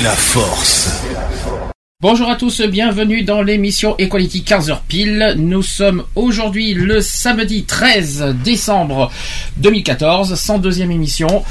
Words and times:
La 0.00 0.10
force. 0.10 1.02
Bonjour 2.00 2.28
à 2.28 2.36
tous, 2.36 2.60
bienvenue 2.62 3.22
dans 3.22 3.40
l'émission 3.40 3.96
Equality 3.98 4.42
15h 4.46 4.80
pile. 4.86 5.34
Nous 5.38 5.62
sommes 5.62 6.04
aujourd'hui 6.14 6.74
le 6.74 7.00
samedi 7.00 7.64
13 7.64 8.36
décembre 8.44 9.10
2014, 9.56 10.34
102e 10.34 10.90
émission. 10.90 11.44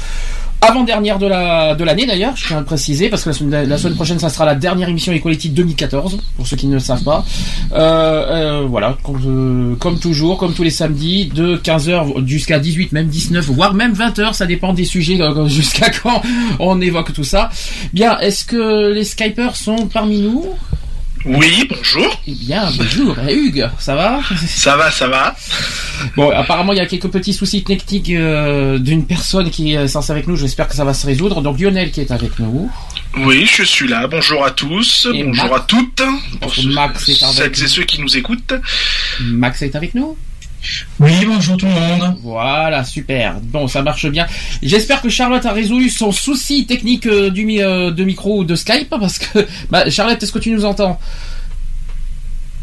Avant-dernière 0.68 1.18
de 1.20 1.26
la 1.28 1.76
de 1.76 1.84
l'année 1.84 2.06
d'ailleurs, 2.06 2.36
je 2.36 2.48
tiens 2.48 2.58
à 2.58 2.62
préciser 2.62 3.08
parce 3.08 3.22
que 3.22 3.28
la 3.28 3.78
semaine, 3.78 3.94
prochaine 3.94 4.18
ça 4.18 4.28
sera 4.28 4.44
la 4.44 4.56
dernière 4.56 4.88
émission 4.88 5.12
Equality 5.12 5.50
2014 5.50 6.18
pour 6.36 6.46
ceux 6.46 6.56
qui 6.56 6.66
ne 6.66 6.74
le 6.74 6.80
savent 6.80 7.04
pas. 7.04 7.24
Euh, 7.72 7.76
euh, 7.78 8.66
voilà, 8.68 8.96
comme, 9.04 9.20
euh, 9.24 9.76
comme 9.76 10.00
toujours, 10.00 10.38
comme 10.38 10.54
tous 10.54 10.64
les 10.64 10.70
samedis, 10.70 11.26
de 11.26 11.56
15h 11.56 12.26
jusqu'à 12.26 12.58
18, 12.58 12.90
même 12.90 13.06
19, 13.06 13.44
voire 13.46 13.74
même 13.74 13.92
20h, 13.92 14.32
ça 14.32 14.46
dépend 14.46 14.72
des 14.72 14.84
sujets 14.84 15.20
jusqu'à 15.46 15.90
quand 15.90 16.20
on 16.58 16.80
évoque 16.80 17.12
tout 17.12 17.24
ça. 17.24 17.48
Bien, 17.92 18.18
est-ce 18.18 18.44
que 18.44 18.92
les 18.92 19.04
Skypers 19.04 19.54
sont 19.54 19.86
parmi 19.86 20.20
nous? 20.20 20.46
Oui, 21.26 21.68
bonjour. 21.68 22.20
Eh 22.28 22.32
bien, 22.32 22.70
bonjour, 22.76 23.16
Eh, 23.28 23.34
Hugues, 23.34 23.68
ça 23.80 23.96
va 23.96 24.20
Ça 24.46 24.76
va, 24.76 24.90
ça 24.92 25.08
va. 25.08 25.34
Bon, 26.16 26.30
apparemment, 26.30 26.72
il 26.72 26.76
y 26.76 26.80
a 26.80 26.86
quelques 26.86 27.08
petits 27.08 27.32
soucis 27.32 27.64
techniques 27.64 28.10
euh, 28.10 28.78
d'une 28.78 29.04
personne 29.04 29.50
qui 29.50 29.74
est 29.74 29.88
censée 29.88 30.12
avec 30.12 30.28
nous. 30.28 30.36
J'espère 30.36 30.68
que 30.68 30.74
ça 30.76 30.84
va 30.84 30.94
se 30.94 31.04
résoudre. 31.06 31.42
Donc, 31.42 31.58
Lionel 31.58 31.90
qui 31.90 32.00
est 32.00 32.12
avec 32.12 32.38
nous. 32.38 32.70
Oui, 33.18 33.44
je 33.52 33.64
suis 33.64 33.88
là. 33.88 34.06
Bonjour 34.06 34.44
à 34.44 34.52
tous. 34.52 35.08
Et 35.12 35.24
bonjour 35.24 35.44
Max. 35.50 35.56
à 35.56 35.60
toutes. 35.66 36.02
Pour 36.40 36.54
Max 36.66 37.08
est 37.08 37.22
avec 37.24 37.34
celles 37.36 37.46
et 37.58 37.62
nous. 37.62 37.68
ceux 37.68 37.82
qui 37.84 38.00
nous 38.00 38.16
écoutent. 38.16 38.54
Max 39.20 39.62
est 39.62 39.74
avec 39.74 39.94
nous? 39.94 40.16
Oui, 41.00 41.12
bonjour 41.26 41.56
tout 41.56 41.66
le 41.66 41.72
monde. 41.72 42.16
Voilà, 42.22 42.84
super. 42.84 43.40
Bon, 43.42 43.68
ça 43.68 43.82
marche 43.82 44.06
bien. 44.06 44.26
J'espère 44.62 45.02
que 45.02 45.08
Charlotte 45.08 45.44
a 45.44 45.52
résolu 45.52 45.90
son 45.90 46.12
souci 46.12 46.66
technique 46.66 47.06
euh, 47.06 47.30
du 47.30 47.46
euh, 47.60 47.90
de 47.90 48.04
micro 48.04 48.40
ou 48.40 48.44
de 48.44 48.54
Skype 48.54 48.88
parce 48.88 49.18
que 49.18 49.46
bah, 49.70 49.88
Charlotte, 49.90 50.22
est-ce 50.22 50.32
que 50.32 50.38
tu 50.38 50.50
nous 50.50 50.64
entends? 50.64 50.98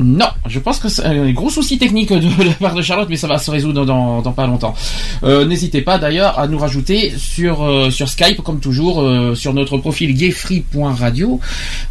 Non, 0.04 0.28
je 0.48 0.60
pense 0.60 0.80
que 0.80 0.90
c'est 0.90 1.06
un 1.06 1.32
gros 1.32 1.50
souci 1.50 1.78
technique 1.78 2.12
de 2.12 2.44
la 2.44 2.54
part 2.54 2.76
de 2.76 2.82
Charlotte, 2.82 3.08
mais 3.10 3.16
ça 3.16 3.28
va 3.28 3.38
se 3.38 3.50
résoudre 3.50 3.86
dans, 3.86 4.22
pas 4.34 4.46
longtemps. 4.46 4.76
Euh, 5.24 5.46
N'hésitez 5.46 5.82
pas 5.82 5.98
d'ailleurs 5.98 6.38
à 6.38 6.48
nous 6.48 6.58
rajouter 6.58 7.14
sur 7.18 7.64
euh, 7.64 7.90
sur 7.90 8.10
Skype, 8.10 8.42
comme 8.42 8.60
toujours, 8.60 9.02
euh, 9.02 9.34
sur 9.34 9.54
notre 9.54 9.78
profil 9.78 10.14
gayfree.radio. 10.14 11.40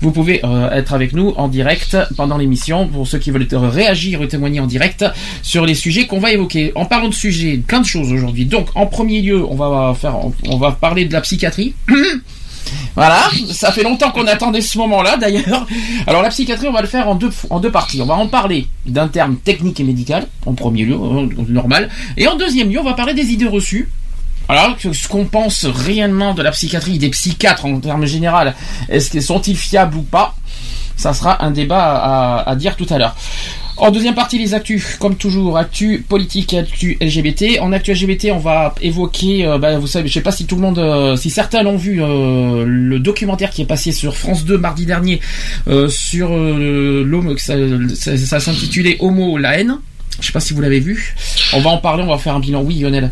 Vous 0.00 0.10
pouvez 0.10 0.42
être 0.72 0.92
avec 0.92 1.14
nous 1.14 1.32
en 1.36 1.48
direct 1.48 1.96
pendant 2.16 2.36
l'émission 2.36 2.86
pour 2.86 3.06
ceux 3.06 3.18
qui 3.18 3.30
veulent 3.30 3.46
réagir 3.50 4.20
et 4.22 4.28
témoigner 4.28 4.60
en 4.60 4.66
direct 4.66 5.04
sur 5.42 5.64
les 5.64 5.74
sujets 5.74 6.06
qu'on 6.06 6.20
va 6.20 6.32
évoquer. 6.32 6.72
En 6.74 6.84
parlant 6.84 7.08
de 7.08 7.14
sujets, 7.14 7.56
plein 7.56 7.80
de 7.80 7.86
choses 7.86 8.12
aujourd'hui. 8.12 8.44
Donc, 8.44 8.68
en 8.74 8.86
premier 8.86 9.22
lieu, 9.22 9.44
on 9.44 9.54
va 9.54 9.94
faire, 9.98 10.16
on 10.48 10.56
va 10.58 10.72
parler 10.72 11.06
de 11.06 11.12
la 11.12 11.22
psychiatrie. 11.22 11.74
Voilà, 12.94 13.20
ça 13.50 13.72
fait 13.72 13.82
longtemps 13.82 14.10
qu'on 14.10 14.26
attendait 14.26 14.60
ce 14.60 14.76
moment-là 14.78 15.16
d'ailleurs. 15.16 15.66
Alors 16.06 16.22
la 16.22 16.28
psychiatrie, 16.28 16.68
on 16.68 16.72
va 16.72 16.82
le 16.82 16.88
faire 16.88 17.08
en 17.08 17.14
deux, 17.14 17.70
parties. 17.70 18.00
On 18.02 18.06
va 18.06 18.14
en 18.14 18.26
parler 18.26 18.66
d'un 18.86 19.08
terme 19.08 19.36
technique 19.36 19.80
et 19.80 19.84
médical, 19.84 20.26
en 20.46 20.54
premier 20.54 20.84
lieu, 20.84 20.94
euh, 20.94 21.26
normal. 21.48 21.88
Et 22.16 22.28
en 22.28 22.36
deuxième 22.36 22.70
lieu, 22.70 22.80
on 22.80 22.84
va 22.84 22.94
parler 22.94 23.14
des 23.14 23.30
idées 23.30 23.46
reçues. 23.46 23.88
Alors, 24.48 24.76
ce 24.78 25.08
qu'on 25.08 25.24
pense 25.24 25.64
réellement 25.64 26.34
de 26.34 26.42
la 26.42 26.50
psychiatrie, 26.50 26.98
des 26.98 27.10
psychiatres 27.10 27.64
en 27.64 27.78
termes 27.80 28.04
général, 28.04 28.54
est-ce 28.88 29.10
qu'ils 29.10 29.22
sont-ils 29.22 29.56
fiables 29.56 29.96
ou 29.96 30.02
pas? 30.02 30.34
Ça 30.96 31.14
sera 31.14 31.42
un 31.44 31.52
débat 31.52 32.42
à 32.44 32.54
dire 32.56 32.76
tout 32.76 32.86
à 32.90 32.98
l'heure. 32.98 33.16
En 33.76 33.90
deuxième 33.90 34.14
partie, 34.14 34.38
les 34.38 34.54
actus, 34.54 34.96
comme 34.98 35.16
toujours, 35.16 35.56
actu 35.56 36.04
politique 36.06 36.52
et 36.52 36.58
actu 36.58 36.98
LGBT. 37.00 37.58
En 37.60 37.72
actu 37.72 37.92
LGBT, 37.92 38.28
on 38.32 38.38
va 38.38 38.74
évoquer, 38.82 39.46
euh, 39.46 39.58
bah, 39.58 39.78
vous 39.78 39.86
savez, 39.86 40.08
je 40.08 40.12
sais 40.12 40.20
pas 40.20 40.32
si 40.32 40.46
tout 40.46 40.56
le 40.56 40.62
monde, 40.62 40.78
euh, 40.78 41.16
si 41.16 41.30
certains 41.30 41.62
l'ont 41.62 41.76
vu, 41.76 42.02
euh, 42.02 42.64
le 42.66 42.98
documentaire 42.98 43.50
qui 43.50 43.62
est 43.62 43.66
passé 43.66 43.92
sur 43.92 44.16
France 44.16 44.44
2 44.44 44.58
mardi 44.58 44.86
dernier 44.86 45.20
sur 45.88 46.30
l'homme, 46.30 47.36
ça 47.38 48.40
s'intitulait 48.40 48.96
Homo 49.00 49.38
la 49.38 49.58
haine. 49.58 49.78
Je 50.20 50.26
sais 50.26 50.32
pas 50.32 50.40
si 50.40 50.52
vous 50.52 50.60
l'avez 50.60 50.80
vu. 50.80 51.14
On 51.54 51.60
va 51.60 51.70
en 51.70 51.78
parler, 51.78 52.02
on 52.02 52.08
va 52.08 52.18
faire 52.18 52.34
un 52.34 52.40
bilan. 52.40 52.62
Oui, 52.62 52.78
Lionel. 52.78 53.10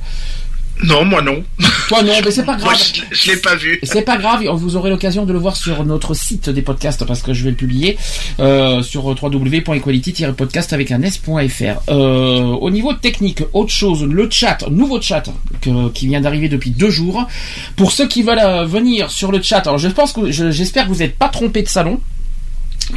Non, 0.85 1.05
moi 1.05 1.21
non. 1.23 1.43
Toi 1.89 2.03
non, 2.03 2.13
mais 2.25 2.31
c'est 2.31 2.45
pas 2.45 2.57
Moi, 2.59 2.73
grave. 2.73 2.93
je, 2.95 3.03
je 3.17 3.31
l'ai 3.31 3.37
pas 3.37 3.55
vu. 3.57 3.79
C'est 3.83 4.03
pas 4.03 4.17
grave, 4.17 4.45
vous 4.53 4.77
aurez 4.77 4.91
l'occasion 4.91 5.27
de 5.27 5.33
le 5.33 5.39
voir 5.39 5.57
sur 5.57 5.85
notre 5.85 6.15
site 6.15 6.49
des 6.49 6.63
podcasts 6.63 7.05
parce 7.05 7.23
que 7.23 7.33
je 7.35 7.45
vais 7.45 7.51
le 7.51 7.57
publier 7.57 7.99
euh, 8.39 8.83
sur 8.83 9.05
www.equality-podcast 9.05 10.73
avec 10.73 10.91
un 10.93 11.03
s.fr. 11.03 11.81
Euh, 11.91 12.41
au 12.45 12.71
niveau 12.71 12.93
technique, 12.95 13.43
autre 13.53 13.73
chose, 13.73 14.05
le 14.05 14.29
chat, 14.31 14.59
nouveau 14.71 15.01
chat 15.01 15.25
que- 15.61 15.89
qui 15.91 16.07
vient 16.07 16.21
d'arriver 16.21 16.49
depuis 16.49 16.71
deux 16.71 16.91
jours. 16.91 17.27
Pour 17.77 17.93
ceux 17.93 18.07
qui 18.09 18.23
veulent 18.23 18.39
euh, 18.39 18.65
venir 18.65 19.11
sur 19.11 19.33
le 19.33 19.43
chat, 19.43 19.67
alors 19.67 19.79
je 19.79 19.89
pense 19.89 20.13
que 20.13 20.31
je- 20.31 20.51
j'espère 20.51 20.85
que 20.87 20.93
vous 20.93 20.99
n'êtes 21.01 21.17
pas 21.17 21.29
trompé 21.29 21.63
de 21.63 21.69
salon. 21.69 22.01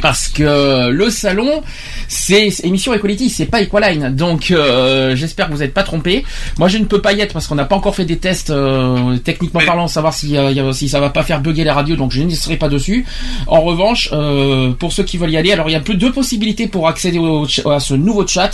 Parce 0.00 0.28
que 0.28 0.90
le 0.90 1.10
salon, 1.10 1.62
c'est 2.08 2.64
émission 2.64 2.94
Equality, 2.94 3.30
c'est 3.30 3.46
pas 3.46 3.62
Equaline. 3.62 4.14
Donc 4.14 4.50
euh, 4.50 5.16
j'espère 5.16 5.48
que 5.48 5.52
vous 5.52 5.60
n'êtes 5.60 5.74
pas 5.74 5.82
trompé. 5.82 6.24
Moi 6.58 6.68
je 6.68 6.78
ne 6.78 6.84
peux 6.84 7.00
pas 7.00 7.12
y 7.12 7.20
être 7.20 7.32
parce 7.32 7.46
qu'on 7.46 7.54
n'a 7.54 7.64
pas 7.64 7.76
encore 7.76 7.94
fait 7.94 8.04
des 8.04 8.18
tests 8.18 8.50
euh, 8.50 9.16
techniquement 9.18 9.60
parlant, 9.64 9.86
savoir 9.88 10.14
si, 10.14 10.36
euh, 10.36 10.72
si 10.72 10.88
ça 10.88 11.00
va 11.00 11.10
pas 11.10 11.22
faire 11.22 11.40
bugger 11.40 11.64
la 11.64 11.74
radio, 11.74 11.96
donc 11.96 12.12
je 12.12 12.22
n'y 12.22 12.36
serai 12.36 12.56
pas 12.56 12.68
dessus. 12.68 13.04
En 13.46 13.62
revanche, 13.62 14.10
euh, 14.12 14.72
pour 14.72 14.92
ceux 14.92 15.04
qui 15.04 15.18
veulent 15.18 15.30
y 15.30 15.36
aller, 15.36 15.52
alors 15.52 15.68
il 15.68 15.72
y 15.72 15.76
a 15.76 15.80
plus 15.80 15.96
deux 15.96 16.12
possibilités 16.12 16.66
pour 16.66 16.88
accéder 16.88 17.18
au, 17.18 17.46
à 17.70 17.80
ce 17.80 17.94
nouveau 17.94 18.26
chat. 18.26 18.52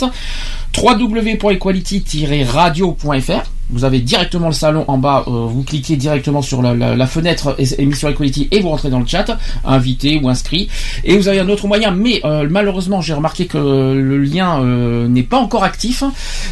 www.equality-radio.fr 0.77 3.43
vous 3.71 3.83
avez 3.85 3.99
directement 3.99 4.47
le 4.47 4.53
salon 4.53 4.85
en 4.87 4.97
bas, 4.97 5.23
euh, 5.27 5.31
vous 5.47 5.63
cliquez 5.63 5.95
directement 5.95 6.41
sur 6.41 6.61
la, 6.61 6.73
la- 6.73 6.95
la 6.95 7.07
fenêtre 7.07 7.55
émission 7.79 8.09
Equality 8.09 8.47
et 8.51 8.59
vous 8.59 8.69
rentrez 8.69 8.89
dans 8.89 8.99
le 8.99 9.07
chat, 9.07 9.37
invité 9.65 10.19
ou 10.21 10.29
inscrit. 10.29 10.67
Et 11.03 11.17
vous 11.17 11.27
avez 11.27 11.39
un 11.39 11.49
autre 11.49 11.67
moyen, 11.67 11.91
mais 11.91 12.21
euh, 12.25 12.47
malheureusement 12.49 13.01
j'ai 13.01 13.13
remarqué 13.13 13.45
que 13.47 13.57
le 13.57 14.17
lien 14.17 14.61
euh, 14.61 15.07
n'est 15.07 15.23
pas 15.23 15.37
encore 15.37 15.63
actif. 15.63 16.03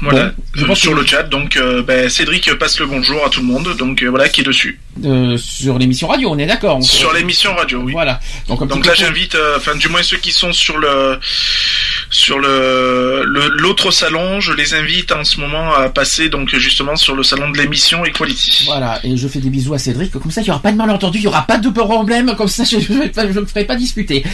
Voilà. 0.03 0.27
Bon, 0.27 0.33
je 0.55 0.65
Euh, 0.65 0.66
pense 0.66 0.78
sur 0.78 0.93
que- 0.93 1.00
le 1.00 1.06
chat, 1.06 1.25
donc 1.25 1.56
euh, 1.56 1.83
ben, 1.83 2.09
Cédric 2.09 2.53
passe 2.55 2.78
le 2.81 2.87
bonjour 2.87 3.25
à 3.25 3.28
tout 3.28 3.41
le 3.41 3.47
monde. 3.47 3.77
Donc 3.78 4.03
euh, 4.03 4.09
voilà, 4.09 4.28
qui 4.28 4.41
est 4.41 4.44
dessus. 4.44 4.81
Euh, 5.05 5.37
sur 5.37 5.78
l'émission 5.78 6.09
radio, 6.09 6.31
on 6.31 6.38
est 6.38 6.47
d'accord. 6.47 6.79
on- 6.79 6.82
Sur 6.82 7.12
l'émission 7.12 7.55
radio, 7.55 7.81
oui. 7.85 7.93
Voilà. 7.93 8.19
Donc, 8.49 8.87
là, 8.87 8.94
j'invite, 8.94 9.37
enfin 9.56 9.75
du 9.76 9.88
moins 9.88 10.02
ceux 10.02 10.17
qui 10.17 10.32
sont 10.32 10.52
sur 10.52 10.79
le 10.79 11.19
sur 12.11 12.38
le 12.38 13.25
l'autre 13.58 13.91
salon, 13.91 14.41
je 14.41 14.52
les 14.52 14.75
invite 14.75 15.12
en 15.12 15.23
ce 15.25 15.38
moment 15.41 15.75
à 15.75 15.88
passer 15.91 16.29
donc 16.29 16.55
justement 16.56 16.97
sur 16.97 17.14
le 17.14 17.23
salon 17.23 17.50
de 17.50 17.58
l'émission 17.58 18.05
Equality. 18.05 18.64
Voilà, 18.67 19.00
et 19.05 19.17
je 19.17 19.29
fais 19.29 19.38
des 19.38 19.50
bisous 19.50 19.75
à 19.75 19.79
Cédric, 19.79 20.11
comme 20.12 20.31
ça 20.31 20.41
il 20.41 20.44
n'y 20.44 20.50
aura 20.50 20.61
pas 20.62 20.73
de 20.73 20.76
malentendu, 20.76 21.19
il 21.19 21.23
n'y 21.23 21.26
aura 21.29 21.43
pas 21.47 21.58
de 21.58 21.69
problème, 21.69 22.35
comme 22.37 22.49
ça 22.49 22.64
je 22.64 22.76
ne 22.76 23.41
me 23.41 23.47
ferai 23.47 23.64
pas 23.64 23.76
disputer. 23.76 24.25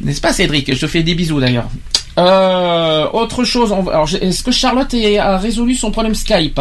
N'est-ce 0.00 0.20
pas 0.20 0.32
Cédric? 0.32 0.72
Je 0.74 0.78
te 0.80 0.86
fais 0.86 1.02
des 1.02 1.14
bisous 1.14 1.40
d'ailleurs. 1.40 1.68
Euh, 2.18 3.08
autre 3.12 3.44
chose, 3.44 3.72
alors, 3.72 4.08
est-ce 4.20 4.42
que 4.42 4.50
Charlotte 4.50 4.94
a 4.94 5.38
résolu 5.38 5.74
son 5.74 5.90
problème 5.90 6.14
Skype? 6.14 6.60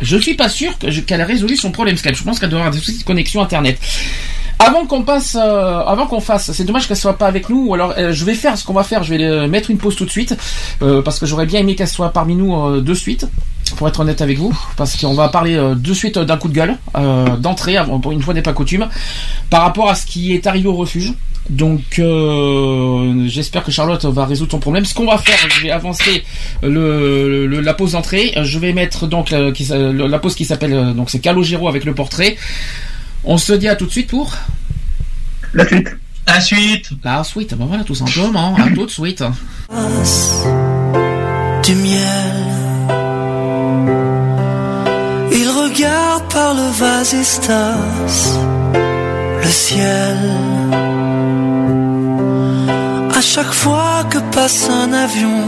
Je 0.00 0.16
suis 0.16 0.34
pas 0.34 0.48
sûr 0.48 0.72
qu'elle 0.78 1.20
a 1.20 1.26
résolu 1.26 1.56
son 1.56 1.72
problème 1.72 1.96
Skype. 1.96 2.14
Je 2.14 2.24
pense 2.24 2.38
qu'elle 2.38 2.48
doit 2.48 2.60
avoir 2.60 2.72
des 2.72 2.80
soucis 2.80 3.00
de 3.00 3.04
connexion 3.04 3.42
internet. 3.42 3.78
Avant 4.58 4.84
qu'on 4.84 5.02
passe, 5.02 5.38
euh, 5.40 5.78
avant 5.80 6.06
qu'on 6.06 6.20
fasse, 6.20 6.52
c'est 6.52 6.64
dommage 6.64 6.86
qu'elle 6.86 6.96
soit 6.96 7.16
pas 7.16 7.26
avec 7.26 7.48
nous. 7.48 7.68
Ou 7.68 7.74
alors, 7.74 7.94
euh, 7.96 8.12
je 8.12 8.24
vais 8.26 8.34
faire 8.34 8.58
ce 8.58 8.64
qu'on 8.64 8.74
va 8.74 8.84
faire. 8.84 9.02
Je 9.02 9.14
vais 9.14 9.24
euh, 9.24 9.48
mettre 9.48 9.70
une 9.70 9.78
pause 9.78 9.96
tout 9.96 10.04
de 10.04 10.10
suite 10.10 10.36
parce 10.78 11.18
que 11.18 11.26
j'aurais 11.26 11.46
bien 11.46 11.60
aimé 11.60 11.74
qu'elle 11.74 11.88
soit 11.88 12.10
parmi 12.10 12.34
nous 12.34 12.80
de 12.80 12.94
suite. 12.94 13.26
pour 13.76 13.88
être 13.88 14.00
honnête 14.00 14.20
avec 14.20 14.38
vous, 14.38 14.52
parce 14.76 14.96
qu'on 14.96 15.14
va 15.14 15.28
parler 15.28 15.56
de 15.56 15.94
suite 15.94 16.18
d'un 16.18 16.36
coup 16.36 16.48
de 16.48 16.54
gueule, 16.54 16.76
d'entrée, 17.38 17.76
pour 18.02 18.12
une 18.12 18.20
fois 18.20 18.34
n'est 18.34 18.42
pas 18.42 18.52
coutume, 18.52 18.88
par 19.48 19.62
rapport 19.62 19.88
à 19.88 19.94
ce 19.94 20.04
qui 20.06 20.32
est 20.32 20.46
arrivé 20.46 20.68
au 20.68 20.74
refuge. 20.74 21.14
Donc 21.50 21.98
euh, 21.98 23.24
j'espère 23.26 23.64
que 23.64 23.72
Charlotte 23.72 24.04
va 24.04 24.24
résoudre 24.24 24.52
ton 24.52 24.60
problème. 24.60 24.84
Ce 24.84 24.94
qu'on 24.94 25.06
va 25.06 25.18
faire, 25.18 25.36
je 25.50 25.62
vais 25.62 25.70
avancer 25.72 26.22
le, 26.62 27.46
le- 27.46 27.60
la 27.60 27.74
pause 27.74 27.92
d'entrée. 27.92 28.32
Je 28.40 28.58
vais 28.60 28.72
mettre 28.72 29.06
donc 29.08 29.30
la, 29.30 29.50
qui 29.50 29.64
la 29.70 30.18
pause 30.20 30.34
qui 30.36 30.44
s'appelle 30.44 30.72
euh, 30.72 30.92
donc 30.92 31.10
c'est 31.10 31.18
Calogero 31.18 31.68
avec 31.68 31.84
le 31.84 31.92
portrait. 31.94 32.36
On 33.24 33.36
se 33.36 33.52
dit 33.52 33.66
à 33.68 33.74
tout 33.76 33.86
de 33.86 33.90
suite 33.90 34.08
pour 34.08 34.32
La 35.52 35.66
suite. 35.66 35.88
La 36.28 36.40
suite. 36.40 36.90
la 37.02 37.24
suite. 37.24 37.54
Ben 37.54 37.66
voilà 37.66 37.82
tout 37.82 37.96
simplement. 37.96 38.54
À 38.56 38.68
tout 38.72 38.86
de 38.86 38.90
suite. 38.90 39.24
du 41.64 41.74
miel. 41.74 42.34
Il 45.32 45.48
regarde 45.48 46.32
par 46.32 46.54
le 46.54 46.70
vasistas 46.78 47.76
le 49.42 49.48
ciel. 49.50 50.16
Chaque 53.34 53.52
fois 53.52 54.02
que 54.10 54.18
passe 54.34 54.68
un 54.68 54.92
avion, 54.92 55.42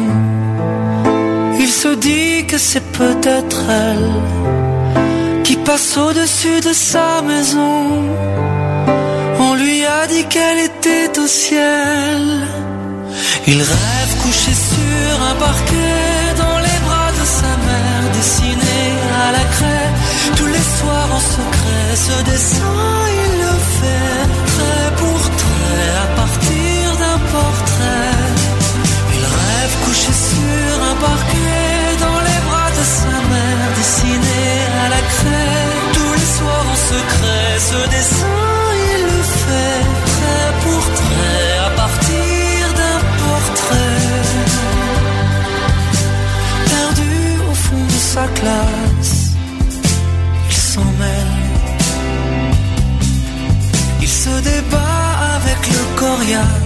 il 1.58 1.68
se 1.68 1.92
dit 1.96 2.46
que 2.46 2.56
c'est 2.56 2.86
peut-être 2.92 3.60
elle 3.68 5.42
qui 5.42 5.56
passe 5.56 5.96
au-dessus 5.96 6.60
de 6.60 6.72
sa 6.72 7.22
maison. 7.22 7.74
On 9.40 9.54
lui 9.54 9.84
a 9.84 10.06
dit 10.06 10.24
qu'elle 10.32 10.60
était 10.70 11.18
au 11.18 11.26
ciel. 11.26 12.22
Il 13.48 13.60
rêve 13.60 14.12
couché 14.22 14.52
sur 14.74 15.12
un 15.30 15.36
parquet 15.46 16.24
dans 16.38 16.58
les 16.66 16.78
bras 16.86 17.10
de 17.20 17.24
sa 17.38 17.52
mère, 17.66 18.04
dessiné 18.16 18.80
à 19.26 19.32
la 19.32 19.44
craie. 19.54 19.90
Tous 20.36 20.50
les 20.56 20.66
soirs 20.76 21.10
en 21.18 21.22
secret, 21.36 21.88
ce 22.06 22.16
dessin 22.30 22.86
il 23.24 23.32
le 23.44 23.54
fait 23.78 24.11
Tous 35.94 36.12
les 36.20 36.30
soirs 36.36 36.66
en 36.74 36.78
secret, 36.92 37.48
ce 37.70 37.80
dessin 37.94 38.26
il 38.84 39.02
le 39.04 39.22
fait 39.42 39.82
trait 40.10 40.52
pour 40.64 40.82
trait 41.00 41.52
à 41.66 41.70
partir 41.82 42.60
d'un 42.80 43.00
portrait. 43.22 44.08
Perdu 46.70 47.14
au 47.50 47.54
fond 47.54 47.84
de 47.94 48.00
sa 48.14 48.26
classe, 48.38 49.14
il 50.50 50.56
s'en 50.56 50.88
mêle. 51.02 51.34
Il 54.00 54.08
se 54.08 54.34
débat 54.50 55.08
avec 55.36 55.60
le 55.74 55.82
coriace 56.00 56.61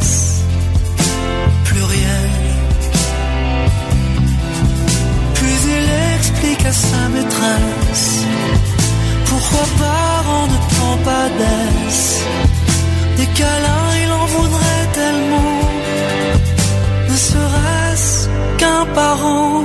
sa 6.72 7.08
maîtresse 7.08 8.26
pourquoi 9.36 9.66
parents 9.78 10.46
ne 10.54 10.58
prend 10.74 10.96
pas 11.10 11.28
d'aise? 11.38 12.24
Des 13.18 13.26
câlins, 13.38 13.90
il 14.02 14.10
en 14.20 14.26
voudrait 14.36 14.86
tellement, 15.00 15.60
ne 17.10 17.16
serait-ce 17.30 18.28
qu'un 18.58 18.84
parent. 18.94 19.62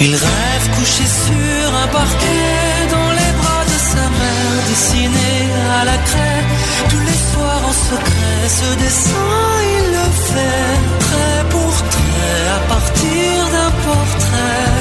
Il 0.00 0.14
rêve 0.14 0.66
couché 0.76 1.04
sur 1.24 1.66
un 1.84 1.88
parquet 2.00 2.64
dans 2.94 3.10
les 3.20 3.32
bras 3.40 3.64
de 3.72 3.78
sa 3.92 4.04
mère, 4.20 4.56
dessiné 4.68 5.32
à 5.80 5.84
la 5.90 5.98
craie. 6.08 6.44
Tous 6.90 7.04
les 7.08 7.20
soirs 7.30 7.62
en 7.70 7.76
secret, 7.90 8.42
ce 8.60 8.68
dessin 8.82 9.34
il 9.76 9.84
le 9.98 10.08
fait 10.30 10.74
trait 11.04 11.42
pour 11.50 11.74
trait 11.94 12.42
à 12.56 12.60
partir 12.72 13.34
d'un 13.54 13.72
portrait. 13.88 14.75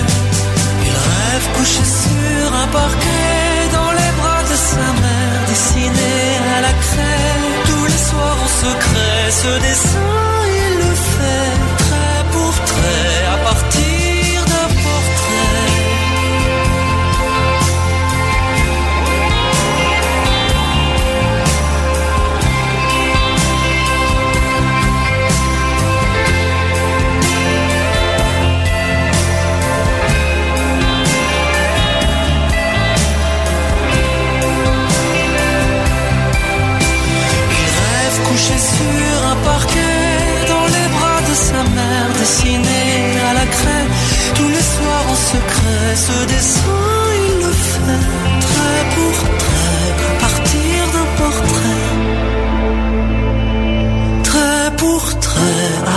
Couché 1.54 1.84
sur 1.84 2.54
un 2.54 2.68
parquet 2.68 3.70
dans 3.72 3.92
les 3.92 4.12
bras 4.20 4.44
de 4.44 4.56
sa 4.56 4.88
mère, 5.02 5.42
dessiné 5.48 6.16
à 6.58 6.62
la 6.62 6.74
craie. 6.74 7.36
Tous 7.66 7.86
les 7.86 8.04
soirs 8.10 8.38
en 8.44 8.48
secret, 8.48 9.32
ce 9.32 9.62
dessin 9.62 10.35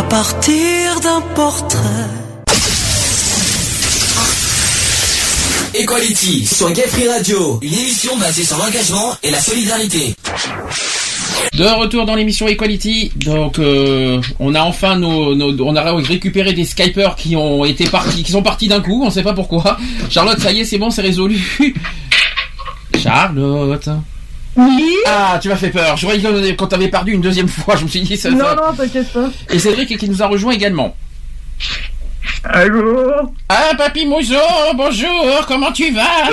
partir 0.08 1.00
d'un 1.02 1.20
portrait. 1.34 1.78
Equality 5.74 6.46
sur 6.46 6.70
Gay 6.72 6.86
Free 6.88 7.08
Radio, 7.08 7.58
une 7.62 7.72
émission 7.74 8.16
basée 8.18 8.44
sur 8.44 8.56
l'engagement 8.58 9.14
et 9.22 9.30
la 9.30 9.40
solidarité. 9.40 10.14
De 11.54 11.64
retour 11.64 12.04
dans 12.06 12.14
l'émission 12.14 12.48
Equality, 12.48 13.12
donc 13.16 13.58
euh, 13.58 14.20
on 14.38 14.54
a 14.54 14.62
enfin 14.62 14.96
nos, 14.96 15.34
nos- 15.34 15.56
on 15.64 15.76
a 15.76 15.92
récupéré 16.00 16.52
des 16.52 16.64
Skypers 16.64 17.14
qui 17.16 17.36
ont 17.36 17.64
été 17.64 17.84
partis, 17.88 18.22
qui 18.22 18.32
sont 18.32 18.42
partis 18.42 18.68
d'un 18.68 18.80
coup, 18.80 19.02
on 19.04 19.10
sait 19.10 19.22
pas 19.22 19.34
pourquoi. 19.34 19.76
Charlotte, 20.10 20.38
ça 20.40 20.52
y 20.52 20.60
est, 20.60 20.64
c'est 20.64 20.78
bon, 20.78 20.90
c'est 20.90 21.02
résolu. 21.02 21.38
Charlotte. 23.00 23.88
Oui 24.58 24.94
Ah, 25.06 25.38
tu 25.40 25.48
m'as 25.48 25.56
fait 25.56 25.70
peur. 25.70 25.96
Je 25.96 26.04
croyais 26.06 26.20
que 26.22 26.52
quand 26.52 26.66
t'avais 26.66 26.88
perdu 26.88 27.12
une 27.12 27.20
deuxième 27.20 27.48
fois, 27.48 27.76
je 27.76 27.84
me 27.84 27.88
suis 27.88 28.00
dit 28.00 28.16
ça. 28.16 28.30
Non, 28.30 28.38
ça- 28.40 28.54
non, 28.56 28.74
t'inquiète 28.76 29.12
pas. 29.12 29.30
Et 29.50 29.58
Cédric 29.58 29.96
qui 29.96 30.08
nous 30.08 30.22
a 30.22 30.26
rejoint 30.26 30.52
également. 30.52 30.94
Allô 32.44 33.32
Ah, 33.48 33.72
papy 33.76 34.06
Mouzo, 34.06 34.34
bonjour, 34.76 35.44
comment 35.48 35.72
tu 35.72 35.90
vas? 35.90 36.30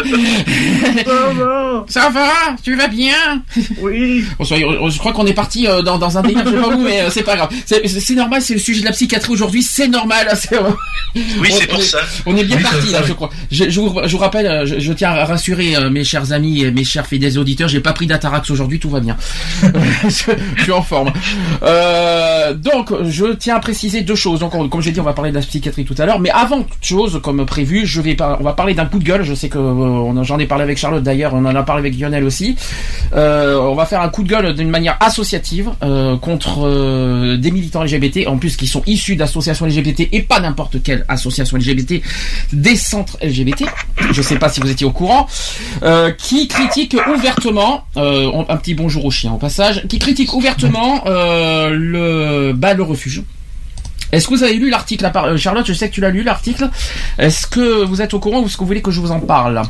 Ça 1.03 1.33
va 1.33 1.85
Ça 1.87 2.09
va? 2.09 2.29
Tu 2.63 2.75
vas 2.75 2.87
bien? 2.87 3.41
Oui 3.79 4.23
euh, 4.39 4.89
je 4.89 4.97
crois 4.99 5.13
qu'on 5.13 5.25
est 5.25 5.33
parti 5.33 5.67
euh, 5.67 5.81
dans, 5.81 5.97
dans 5.97 6.17
un 6.17 6.21
délire, 6.21 6.43
je 6.45 6.51
sais 6.51 6.57
pas 6.61 6.67
où, 6.69 6.77
mais 6.79 7.01
euh, 7.01 7.09
c'est 7.09 7.23
pas 7.23 7.35
grave. 7.35 7.49
C'est 7.65 8.15
normal, 8.15 8.41
c'est 8.41 8.53
le 8.53 8.59
sujet 8.59 8.81
de 8.81 8.85
la 8.85 8.91
psychiatrie 8.91 9.33
aujourd'hui, 9.33 9.63
c'est 9.63 9.87
normal. 9.87 10.29
c'est- 10.35 10.55
Oui, 11.15 11.49
On- 11.51 11.55
c'est 11.57 11.67
pour 11.67 11.79
on 11.79 11.81
ça. 11.81 11.99
On 12.25 12.37
est 12.37 12.43
bien 12.43 12.57
Oui, 12.57 12.63
parti 12.63 12.91
là, 12.91 13.01
je 13.05 13.13
crois. 13.13 13.29
Je, 13.51 13.69
je 13.69 13.79
vous, 13.79 13.99
je 14.05 14.11
vous 14.11 14.17
rappelle, 14.17 14.45
euh, 14.45 14.65
je, 14.65 14.79
je 14.79 14.93
tiens 14.93 15.11
à 15.11 15.25
rassurer 15.25 15.75
euh, 15.75 15.89
mes 15.89 16.03
chers 16.03 16.31
amis 16.33 16.61
et 16.63 16.71
mes 16.71 16.83
chers 16.83 17.07
fidèles 17.07 17.37
auditeurs, 17.39 17.67
j'ai 17.67 17.79
pas 17.79 17.93
pris 17.93 18.05
d'Atarax 18.05 18.49
aujourd'hui, 18.51 18.79
tout 18.79 18.89
va 18.89 18.99
bien. 18.99 19.17
je, 19.63 20.31
je 20.57 20.63
suis 20.63 20.71
en 20.71 20.81
forme. 20.83 21.11
Euh, 21.63 22.53
donc, 22.53 22.91
je 23.09 23.33
tiens 23.33 23.55
à 23.55 23.59
préciser 23.59 24.01
deux 24.01 24.15
choses. 24.15 24.39
Donc, 24.41 24.53
on- 24.53 24.69
comme 24.69 24.81
j'ai 24.81 24.91
dit, 24.91 24.99
on 24.99 25.03
va 25.03 25.13
parler 25.13 25.31
de 25.31 25.35
la 25.35 25.41
psychiatrie 25.41 25.83
tout 25.85 25.94
à 25.99 26.05
l'heure, 26.05 26.19
mais 26.19 26.29
avant 26.31 26.61
toute 26.63 26.83
chose, 26.83 27.19
comme 27.23 27.45
prévu, 27.45 27.85
je 27.85 28.01
vais 28.01 28.15
par- 28.15 28.39
on 28.39 28.43
va 28.43 28.53
parler 28.53 28.73
d'un 28.73 28.85
coup 28.85 28.99
de 28.99 29.03
gueule. 29.03 29.23
Je 29.23 29.33
sais 29.33 29.49
que 29.49 29.57
euh, 29.57 30.23
j'en 30.23 30.39
ai 30.39 30.45
parlé 30.45 30.63
avec 30.63 30.77
Charlotte 30.77 31.03
d'ailleurs, 31.03 31.33
on 31.33 31.45
en 31.45 31.55
a 31.55 31.63
parlé 31.63 31.79
avec 31.81 31.99
Lionel 31.99 32.23
aussi. 32.23 32.55
Euh, 33.13 33.57
on 33.59 33.75
va 33.75 33.85
faire 33.85 34.01
un 34.01 34.09
coup 34.09 34.23
de 34.23 34.29
gueule 34.29 34.53
d'une 34.53 34.69
manière 34.69 34.97
associative 34.99 35.69
euh, 35.83 36.17
contre 36.17 37.35
des 37.37 37.51
militants 37.51 37.83
LGBT, 37.83 38.27
en 38.27 38.37
plus 38.37 38.57
qui 38.57 38.67
sont 38.67 38.83
issus 38.85 39.15
d'associations 39.15 39.65
LGBT 39.65 40.09
et 40.11 40.21
pas 40.21 40.39
n'importe 40.39 40.81
quelle 40.83 41.05
association 41.07 41.57
LGBT, 41.57 42.01
des 42.53 42.75
centres 42.75 43.17
LGBT. 43.23 43.65
Je 44.11 44.21
sais 44.21 44.37
pas 44.37 44.49
si 44.49 44.59
vous 44.59 44.69
étiez 44.69 44.85
au 44.85 44.91
courant, 44.91 45.27
qui 46.17 46.47
critiquent 46.47 46.97
ouvertement, 47.13 47.85
un 47.95 48.57
petit 48.57 48.73
bonjour 48.73 49.05
au 49.05 49.11
chien 49.11 49.31
au 49.33 49.37
passage, 49.37 49.85
qui 49.87 49.99
critiquent 49.99 50.33
ouvertement 50.33 51.03
le 51.05 52.53
bah, 52.53 52.73
le 52.73 52.83
refuge. 52.83 53.23
Est-ce 54.15 54.29
que 54.29 54.33
vous 54.33 54.43
avez 54.43 54.53
lu 54.53 54.69
l'article 54.69 55.11
euh, 55.13 55.35
Charlotte, 55.35 55.65
je 55.65 55.73
sais 55.73 55.89
que 55.89 55.93
tu 55.93 55.99
l'as 55.99 56.09
lu 56.09 56.23
l'article. 56.23 56.69
Est-ce 57.17 57.47
que 57.47 57.83
vous 57.83 58.01
êtes 58.01 58.13
au 58.13 58.19
courant 58.19 58.41
ou 58.41 58.45
est-ce 58.45 58.55
que 58.55 58.61
vous 58.61 58.67
voulez 58.67 58.81
que 58.81 58.91
je 58.91 59.01
vous 59.01 59.11
en 59.11 59.19
parle? 59.19 59.61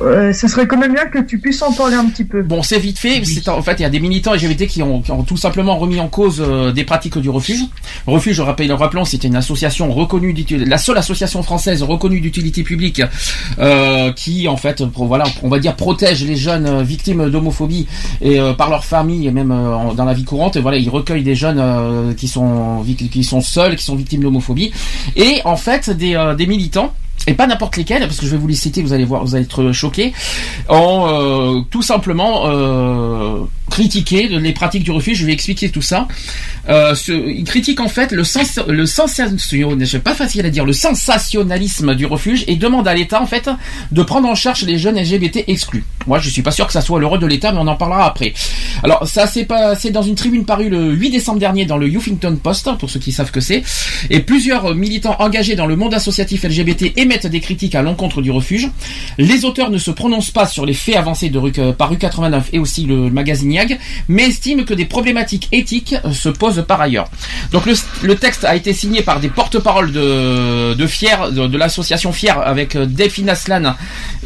Euh, 0.00 0.32
ça 0.32 0.48
serait 0.48 0.66
quand 0.66 0.78
même 0.78 0.92
bien 0.94 1.06
que 1.06 1.18
tu 1.18 1.38
puisses 1.38 1.60
en 1.62 1.72
parler 1.72 1.94
un 1.96 2.06
petit 2.06 2.24
peu. 2.24 2.42
Bon, 2.42 2.62
c'est 2.62 2.78
vite 2.78 2.98
fait. 2.98 3.24
C'est 3.24 3.48
en 3.48 3.62
fait, 3.62 3.74
il 3.78 3.82
y 3.82 3.84
a 3.84 3.90
des 3.90 4.00
militants 4.00 4.34
LGBT 4.34 4.66
qui 4.66 4.82
ont, 4.82 5.00
qui 5.02 5.10
ont 5.10 5.22
tout 5.22 5.36
simplement 5.36 5.76
remis 5.76 5.98
en 6.00 6.08
cause 6.08 6.40
euh, 6.40 6.72
des 6.72 6.84
pratiques 6.84 7.18
du 7.18 7.30
refuge. 7.30 7.60
Refuge, 8.06 8.36
je 8.36 8.42
rappelle, 8.42 8.72
rappelons, 8.72 9.04
c'était 9.04 9.28
une 9.28 9.36
association 9.36 9.92
reconnue, 9.92 10.32
d'utilité- 10.32 10.68
la 10.68 10.78
seule 10.78 10.98
association 10.98 11.42
française 11.42 11.82
reconnue 11.82 12.20
d'utilité 12.20 12.62
publique, 12.62 13.02
euh, 13.58 14.12
qui 14.12 14.48
en 14.48 14.56
fait, 14.56 14.82
voilà, 14.94 15.24
on 15.42 15.48
va 15.48 15.58
dire 15.58 15.74
protège 15.76 16.24
les 16.24 16.36
jeunes 16.36 16.66
euh, 16.66 16.82
victimes 16.82 17.28
d'homophobie 17.30 17.86
et 18.20 18.38
euh, 18.40 18.52
par 18.54 18.70
leur 18.70 18.84
famille 18.84 19.26
et 19.26 19.30
même 19.32 19.50
euh, 19.50 19.94
dans 19.94 20.04
la 20.04 20.14
vie 20.14 20.24
courante. 20.24 20.56
Et 20.56 20.60
voilà, 20.60 20.78
ils 20.78 20.88
recueillent 20.90 21.22
des 21.24 21.34
jeunes 21.34 21.58
euh, 21.60 22.14
qui 22.14 22.28
sont 22.28 22.84
qui 23.10 23.24
sont 23.24 23.40
seuls, 23.40 23.76
qui 23.76 23.84
sont 23.84 23.96
victimes 23.96 24.22
d'homophobie. 24.22 24.72
Et 25.16 25.40
en 25.44 25.56
fait, 25.56 25.90
des, 25.90 26.14
euh, 26.14 26.34
des 26.34 26.46
militants. 26.46 26.92
Et 27.26 27.34
pas 27.34 27.46
n'importe 27.46 27.76
lesquels, 27.76 28.00
parce 28.00 28.18
que 28.18 28.26
je 28.26 28.30
vais 28.30 28.38
vous 28.38 28.46
les 28.46 28.54
citer, 28.54 28.82
vous 28.82 28.92
allez 28.92 29.04
voir, 29.04 29.24
vous 29.24 29.34
allez 29.34 29.44
être 29.44 29.72
choqués, 29.72 30.12
ont 30.68 31.06
euh, 31.08 31.60
tout 31.70 31.82
simplement 31.82 32.42
euh, 32.46 33.44
critiqué 33.68 34.28
les 34.28 34.52
pratiques 34.52 34.84
du 34.84 34.90
refuge. 34.90 35.18
Je 35.18 35.26
vais 35.26 35.32
expliquer 35.32 35.70
tout 35.70 35.82
ça. 35.82 36.08
Euh, 36.68 36.94
ce, 36.94 37.12
ils 37.12 37.44
critiquent 37.44 37.80
en 37.80 37.88
fait 37.88 38.12
le 38.12 38.24
sens, 38.24 38.58
le 38.66 38.86
sensation, 38.86 39.76
c'est 39.84 40.02
pas 40.02 40.14
facile 40.14 40.44
à 40.44 40.50
dire, 40.50 40.64
le 40.64 40.72
sensationnalisme 40.72 41.94
du 41.94 42.06
refuge 42.06 42.44
et 42.46 42.56
demandent 42.56 42.88
à 42.88 42.94
l'État 42.94 43.22
en 43.22 43.26
fait 43.26 43.48
de 43.90 44.02
prendre 44.02 44.28
en 44.28 44.34
charge 44.34 44.62
les 44.62 44.78
jeunes 44.78 45.00
LGBT 45.00 45.44
exclus. 45.46 45.84
Moi, 46.06 46.18
je 46.18 46.28
suis 46.28 46.42
pas 46.42 46.50
sûr 46.50 46.66
que 46.66 46.72
ça 46.72 46.80
soit 46.80 47.00
le 47.00 47.06
rôle 47.06 47.20
de 47.20 47.26
l'État, 47.26 47.52
mais 47.52 47.58
on 47.58 47.66
en 47.66 47.76
parlera 47.76 48.06
après. 48.06 48.32
Alors, 48.82 49.06
ça 49.06 49.26
s'est 49.26 49.44
passé 49.44 49.90
dans 49.90 50.02
une 50.02 50.14
tribune 50.14 50.44
parue 50.44 50.68
le 50.68 50.92
8 50.92 51.10
décembre 51.10 51.38
dernier 51.38 51.64
dans 51.64 51.76
le 51.76 51.86
Huffington 51.86 52.36
Post, 52.42 52.68
pour 52.78 52.90
ceux 52.90 53.00
qui 53.00 53.12
savent 53.12 53.30
que 53.30 53.40
c'est. 53.40 53.62
Et 54.10 54.20
plusieurs 54.20 54.74
militants 54.74 55.16
engagés 55.18 55.54
dans 55.54 55.66
le 55.66 55.76
monde 55.76 55.94
associatif 55.94 56.44
LGBT 56.44 56.92
émettent 56.96 57.26
des 57.26 57.40
critiques 57.40 57.74
à 57.74 57.82
l'encontre 57.82 58.22
du 58.22 58.30
refuge. 58.30 58.70
Les 59.18 59.44
auteurs 59.44 59.70
ne 59.70 59.78
se 59.78 59.90
prononcent 59.90 60.30
pas 60.30 60.46
sur 60.46 60.66
les 60.66 60.74
faits 60.74 60.96
avancés 60.96 61.28
de 61.28 61.38
rue, 61.38 61.52
par 61.52 61.90
rue 61.90 61.98
89 61.98 62.50
et 62.52 62.58
aussi 62.58 62.84
le 62.84 63.10
magazine 63.10 63.52
Mais 64.08 64.28
estiment 64.28 64.64
que 64.64 64.74
des 64.74 64.84
problématiques 64.84 65.48
éthiques 65.52 65.94
euh, 66.04 66.12
se 66.12 66.28
posent 66.28 66.64
par 66.66 66.80
ailleurs. 66.80 67.08
Donc 67.52 67.64
le, 68.02 68.16
texte 68.16 68.44
a 68.44 68.56
été 68.56 68.72
signé 68.72 69.02
par 69.02 69.20
des 69.20 69.28
porte-paroles 69.28 69.92
de, 69.92 70.86
Fier, 70.86 71.32
de, 71.32 71.56
l'association 71.56 72.12
Fier 72.12 72.38
avec 72.38 72.76
euh, 72.76 72.86
Delphine 72.86 73.30
Aslan 73.30 73.74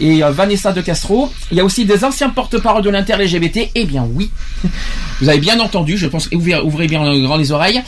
et 0.01 0.23
euh, 0.23 0.31
Vanessa 0.31 0.73
de 0.73 0.81
Castro. 0.81 1.33
Il 1.51 1.57
y 1.57 1.61
a 1.61 1.65
aussi 1.65 1.85
des 1.85 2.05
anciens 2.05 2.31
porte-paroles 2.31 2.83
de 2.83 2.91
l'inter-LGBT. 2.91 3.71
Eh 3.75 3.85
bien 3.85 4.07
oui, 4.15 4.31
vous 5.21 5.29
avez 5.29 5.39
bien 5.39 5.61
entendu, 5.61 5.97
je 5.97 6.07
pense, 6.07 6.29
ouvrez, 6.33 6.61
ouvrez 6.61 6.87
bien 6.87 7.03
les 7.13 7.53
oreilles, 7.53 7.83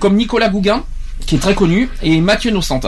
comme 0.00 0.16
Nicolas 0.16 0.48
Gouguin 0.48 0.84
qui 1.26 1.36
est 1.36 1.38
très 1.38 1.54
connu, 1.54 1.88
et 2.02 2.20
Mathieu 2.20 2.50
Nocente. 2.50 2.86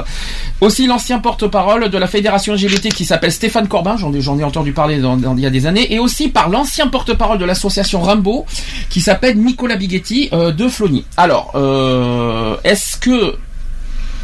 Aussi 0.60 0.86
l'ancien 0.86 1.18
porte-parole 1.18 1.90
de 1.90 1.98
la 1.98 2.06
fédération 2.06 2.54
LGBT 2.54 2.88
qui 2.92 3.04
s'appelle 3.04 3.32
Stéphane 3.32 3.68
Corbin, 3.68 3.96
j'en 3.96 4.38
ai, 4.38 4.44
entendu 4.44 4.72
parler 4.72 5.00
il 5.00 5.40
y 5.40 5.46
a 5.46 5.50
des 5.50 5.66
années, 5.66 5.92
et 5.92 5.98
aussi 5.98 6.28
par 6.28 6.48
l'ancien 6.48 6.88
porte-parole 6.88 7.38
de 7.38 7.44
l'association 7.44 8.00
Rimbaud 8.00 8.46
qui 8.88 9.00
s'appelle 9.00 9.38
Nicolas 9.38 9.76
Bighetti 9.76 10.30
euh, 10.32 10.52
de 10.52 10.68
Flony. 10.68 11.04
Alors, 11.16 11.52
euh, 11.54 12.56
est-ce 12.64 12.96
que 12.96 13.36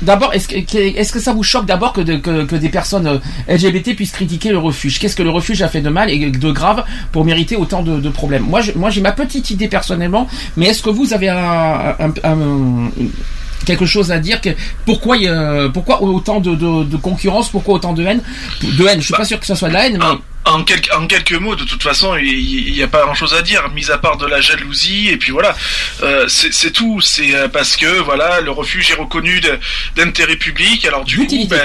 D'abord, 0.03 0.35
est-ce 0.35 0.49
que, 0.49 0.77
est-ce 0.77 1.11
que 1.11 1.21
ça 1.21 1.33
vous 1.33 1.43
choque 1.43 1.65
d'abord 1.65 1.95
que, 1.95 2.03
que, 2.03 2.57
des 2.57 2.69
personnes 2.69 3.07
euh, 3.07 3.19
LGBT 3.49 3.97
puissent 3.97 4.13
critiquer 4.13 4.51
le 4.51 4.59
refuge? 4.59 4.99
Qu'est-ce 4.99 5.17
que 5.17 5.23
le 5.23 5.31
refuge 5.31 5.63
a 5.63 5.69
fait 5.69 5.81
de 5.81 5.89
mal 5.89 6.11
et 6.11 6.31
de 6.31 6.53
grave 6.53 6.85
pour 7.13 7.25
mériter 7.25 7.57
autant 7.57 7.83
de, 7.83 8.09
problèmes? 8.11 8.45
Moi, 8.45 8.61
j'ai 8.61 9.01
ma 9.01 9.13
petite 9.13 9.51
idée 9.51 9.69
personnellement, 9.69 10.29
mais 10.57 10.67
est-ce 10.67 10.83
que 10.83 10.91
vous 10.91 11.15
avez 11.15 11.31
un- 11.31 11.95
quelque 13.67 13.85
chose 13.85 14.11
à 14.11 14.19
dire 14.19 14.41
que 14.41 14.51
pourquoi 14.87 15.17
il 15.19 15.25
y 15.25 15.29
a- 15.29 15.69
pourquoi 15.75 16.03
autant 16.03 16.41
de, 16.41 16.55
de, 16.55 16.85
de 16.85 16.97
concurrence 16.97 17.51
pourquoi 17.51 17.75
autant 17.75 17.93
de 17.93 18.03
haine? 18.05 18.23
De 18.63 18.87
haine 18.87 19.01
je 19.01 19.07
suis 19.07 19.15
pas 19.15 19.25
sûr 19.27 19.39
que 19.39 19.45
ça 19.47 19.55
soit 19.57 19.69
de 19.69 19.75
la 19.75 19.87
haine 19.89 19.99
mais 20.01 20.19
En, 20.47 20.63
quelques, 20.63 20.93
en 20.95 21.07
quelques 21.07 21.33
mots, 21.35 21.57
de 21.57 21.65
toute 21.65 21.83
façon, 21.83 22.17
il 22.17 22.73
n'y 22.73 22.83
a 22.83 22.89
pas 22.89 23.03
grand-chose 23.05 23.35
à 23.35 23.43
dire, 23.43 23.69
mis 23.75 23.91
à 23.91 23.99
part 23.99 24.17
de 24.17 24.27
la 24.27 24.41
jalousie, 24.41 25.09
et 25.09 25.17
puis 25.17 25.33
voilà, 25.33 25.55
Euh, 26.03 26.27
c'est 26.29 26.71
tout. 26.73 27.01
C'est 27.01 27.35
euh, 27.35 27.49
parce 27.49 27.77
que 27.77 28.01
voilà, 28.01 28.41
le 28.41 28.51
refuge 28.51 28.91
est 28.91 28.95
reconnu 28.95 29.41
d'intérêt 29.97 30.37
public, 30.37 30.85
alors 30.87 31.05
du 31.05 31.17
coup, 31.17 31.23
ben, 31.49 31.59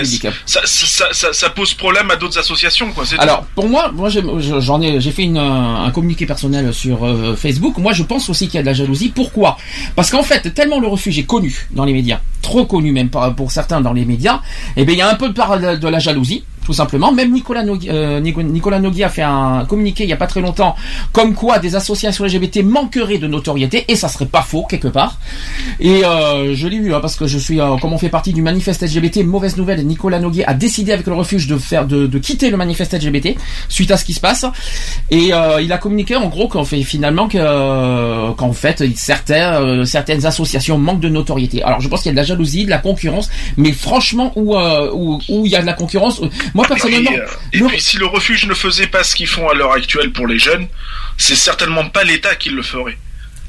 ça, 0.45 0.61
ça, 0.65 1.09
ça, 1.11 1.33
ça 1.33 1.49
pose 1.49 1.73
problème 1.73 2.09
à 2.11 2.15
d'autres 2.15 2.37
associations, 2.39 2.91
quoi. 2.91 3.05
c'est 3.05 3.15
tout. 3.15 3.21
Alors 3.21 3.45
pour 3.55 3.67
moi, 3.69 3.91
moi 3.93 4.09
j'en 4.09 4.81
ai, 4.81 4.99
j'ai 4.99 5.11
fait 5.11 5.23
une, 5.23 5.37
un 5.37 5.83
un 5.85 5.91
communiqué 5.91 6.25
personnel 6.25 6.73
sur 6.73 7.05
euh, 7.05 7.35
Facebook. 7.35 7.77
Moi, 7.77 7.93
je 7.93 8.03
pense 8.03 8.29
aussi 8.29 8.47
qu'il 8.47 8.55
y 8.55 8.59
a 8.59 8.61
de 8.61 8.67
la 8.67 8.73
jalousie. 8.73 9.09
Pourquoi? 9.09 9.57
Parce 9.95 10.09
qu'en 10.09 10.23
fait, 10.23 10.53
tellement 10.53 10.79
le 10.79 10.87
refuge 10.87 11.17
est 11.19 11.23
connu 11.25 11.67
dans 11.71 11.85
les 11.85 11.93
médias, 11.93 12.19
trop 12.41 12.65
connu 12.65 12.91
même 12.91 13.09
pour 13.09 13.51
certains 13.51 13.81
dans 13.81 13.93
les 13.93 14.05
médias, 14.05 14.41
et 14.75 14.85
bien 14.85 14.95
il 14.95 14.99
y 14.99 15.01
a 15.01 15.09
un 15.09 15.15
peu 15.15 15.27
de, 15.29 15.33
par- 15.33 15.59
de 15.59 15.87
la 15.87 15.99
jalousie. 15.99 16.43
Tout 16.65 16.73
simplement, 16.73 17.11
même 17.11 17.31
Nicolas 17.31 17.63
Nogui, 17.63 17.89
euh, 17.89 18.19
Nico- 18.19 18.43
Nicolas 18.43 18.79
Nogui 18.79 19.03
a 19.03 19.09
fait 19.09 19.23
un 19.23 19.65
communiqué 19.67 20.03
il 20.03 20.09
y 20.09 20.13
a 20.13 20.17
pas 20.17 20.27
très 20.27 20.41
longtemps, 20.41 20.75
comme 21.11 21.33
quoi 21.33 21.57
des 21.59 21.75
associations 21.75 22.23
LGBT 22.23 22.63
manqueraient 22.63 23.17
de 23.17 23.27
notoriété, 23.27 23.85
et 23.87 23.95
ça 23.95 24.07
serait 24.07 24.27
pas 24.27 24.41
faux 24.43 24.63
quelque 24.69 24.87
part. 24.87 25.17
Et 25.79 26.05
euh, 26.05 26.53
je 26.53 26.67
l'ai 26.67 26.77
vu 26.79 26.93
hein, 26.93 26.99
parce 27.01 27.15
que 27.15 27.25
je 27.25 27.37
suis, 27.39 27.59
euh, 27.59 27.77
comme 27.77 27.93
on 27.93 27.97
fait 27.97 28.09
partie 28.09 28.31
du 28.31 28.41
manifeste 28.43 28.83
LGBT, 28.83 29.23
mauvaise 29.25 29.57
nouvelle, 29.57 29.85
Nicolas 29.85 30.19
Noguier 30.19 30.45
a 30.45 30.53
décidé 30.53 30.91
avec 30.91 31.07
le 31.07 31.13
refuge 31.13 31.47
de 31.47 31.57
faire, 31.57 31.85
de, 31.87 32.05
de 32.05 32.19
quitter 32.19 32.49
le 32.51 32.57
manifeste 32.57 32.93
LGBT 32.93 33.35
suite 33.67 33.89
à 33.91 33.97
ce 33.97 34.05
qui 34.05 34.13
se 34.13 34.19
passe. 34.19 34.45
Et 35.09 35.33
euh, 35.33 35.61
il 35.61 35.71
a 35.73 35.77
communiqué 35.79 36.15
en 36.15 36.27
gros 36.27 36.47
qu'en 36.47 36.63
fait 36.63 36.81
finalement 36.83 37.27
euh, 37.35 38.31
qu'en 38.33 38.53
fait 38.53 38.83
certains, 38.95 39.61
euh, 39.61 39.85
certaines 39.85 40.25
associations 40.25 40.77
manquent 40.77 40.99
de 41.01 41.09
notoriété. 41.09 41.63
Alors 41.63 41.81
je 41.81 41.87
pense 41.87 42.01
qu'il 42.03 42.09
y 42.09 42.11
a 42.11 42.13
de 42.13 42.17
la 42.17 42.23
jalousie, 42.23 42.65
de 42.65 42.69
la 42.69 42.77
concurrence, 42.77 43.29
mais 43.57 43.71
franchement 43.71 44.31
où 44.35 44.51
où, 44.51 45.19
il 45.45 45.51
y 45.51 45.55
a 45.55 45.61
de 45.61 45.65
la 45.65 45.73
concurrence, 45.73 46.21
moi 46.53 46.65
personnellement, 46.67 47.11
Et, 47.11 47.19
euh, 47.19 47.27
et 47.53 47.61
puis 47.61 47.81
si 47.81 47.97
le 47.97 48.05
refuge 48.05 48.45
ne 48.45 48.53
faisait 48.53 48.87
pas 48.87 49.03
ce 49.03 49.15
qu'ils 49.15 49.27
font 49.27 49.49
à 49.49 49.53
l'heure 49.53 49.73
actuelle 49.73 50.11
pour 50.11 50.27
les 50.27 50.39
jeunes, 50.39 50.67
c'est 51.17 51.35
certainement 51.35 51.87
pas 51.89 52.03
l'État 52.03 52.35
qui 52.35 52.49
le 52.49 52.61
ferait. 52.61 52.97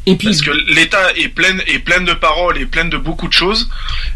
Et 0.04 0.16
puis, 0.16 0.26
Parce 0.26 0.40
que 0.40 0.50
l'État 0.50 1.12
est 1.16 1.28
plein, 1.28 1.56
est 1.68 1.78
plein 1.78 2.00
de 2.00 2.12
paroles 2.12 2.58
et 2.58 2.66
plein 2.66 2.86
de 2.86 2.96
beaucoup 2.96 3.28
de 3.28 3.32
choses, 3.32 3.70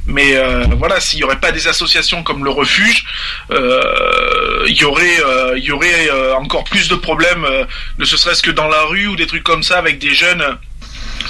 mais 0.07 0.37
euh, 0.37 0.65
voilà, 0.77 0.99
s'il 0.99 1.21
y 1.21 1.25
aurait 1.25 1.39
pas 1.39 1.53
des 1.53 1.69
associations 1.69 2.25
comme 2.25 2.43
le 2.43 2.51
refuge, 2.51 3.05
euh, 3.53 4.65
il 4.67 4.77
y 4.77 4.85
aurait, 4.85 5.21
euh, 5.25 5.57
il 5.57 5.65
y 5.65 5.71
aurait 5.71 6.11
euh, 6.11 6.35
encore 6.35 6.65
plus 6.65 6.89
de 6.89 6.97
problèmes, 6.97 7.45
euh, 7.45 7.65
ne 7.99 8.05
serait-ce 8.05 8.43
que 8.43 8.51
dans 8.51 8.67
la 8.67 8.83
rue 8.83 9.07
ou 9.07 9.15
des 9.15 9.29
trucs 9.29 9.45
comme 9.45 9.63
ça 9.63 9.79
avec 9.79 10.01
des 10.01 10.13
jeunes 10.13 10.45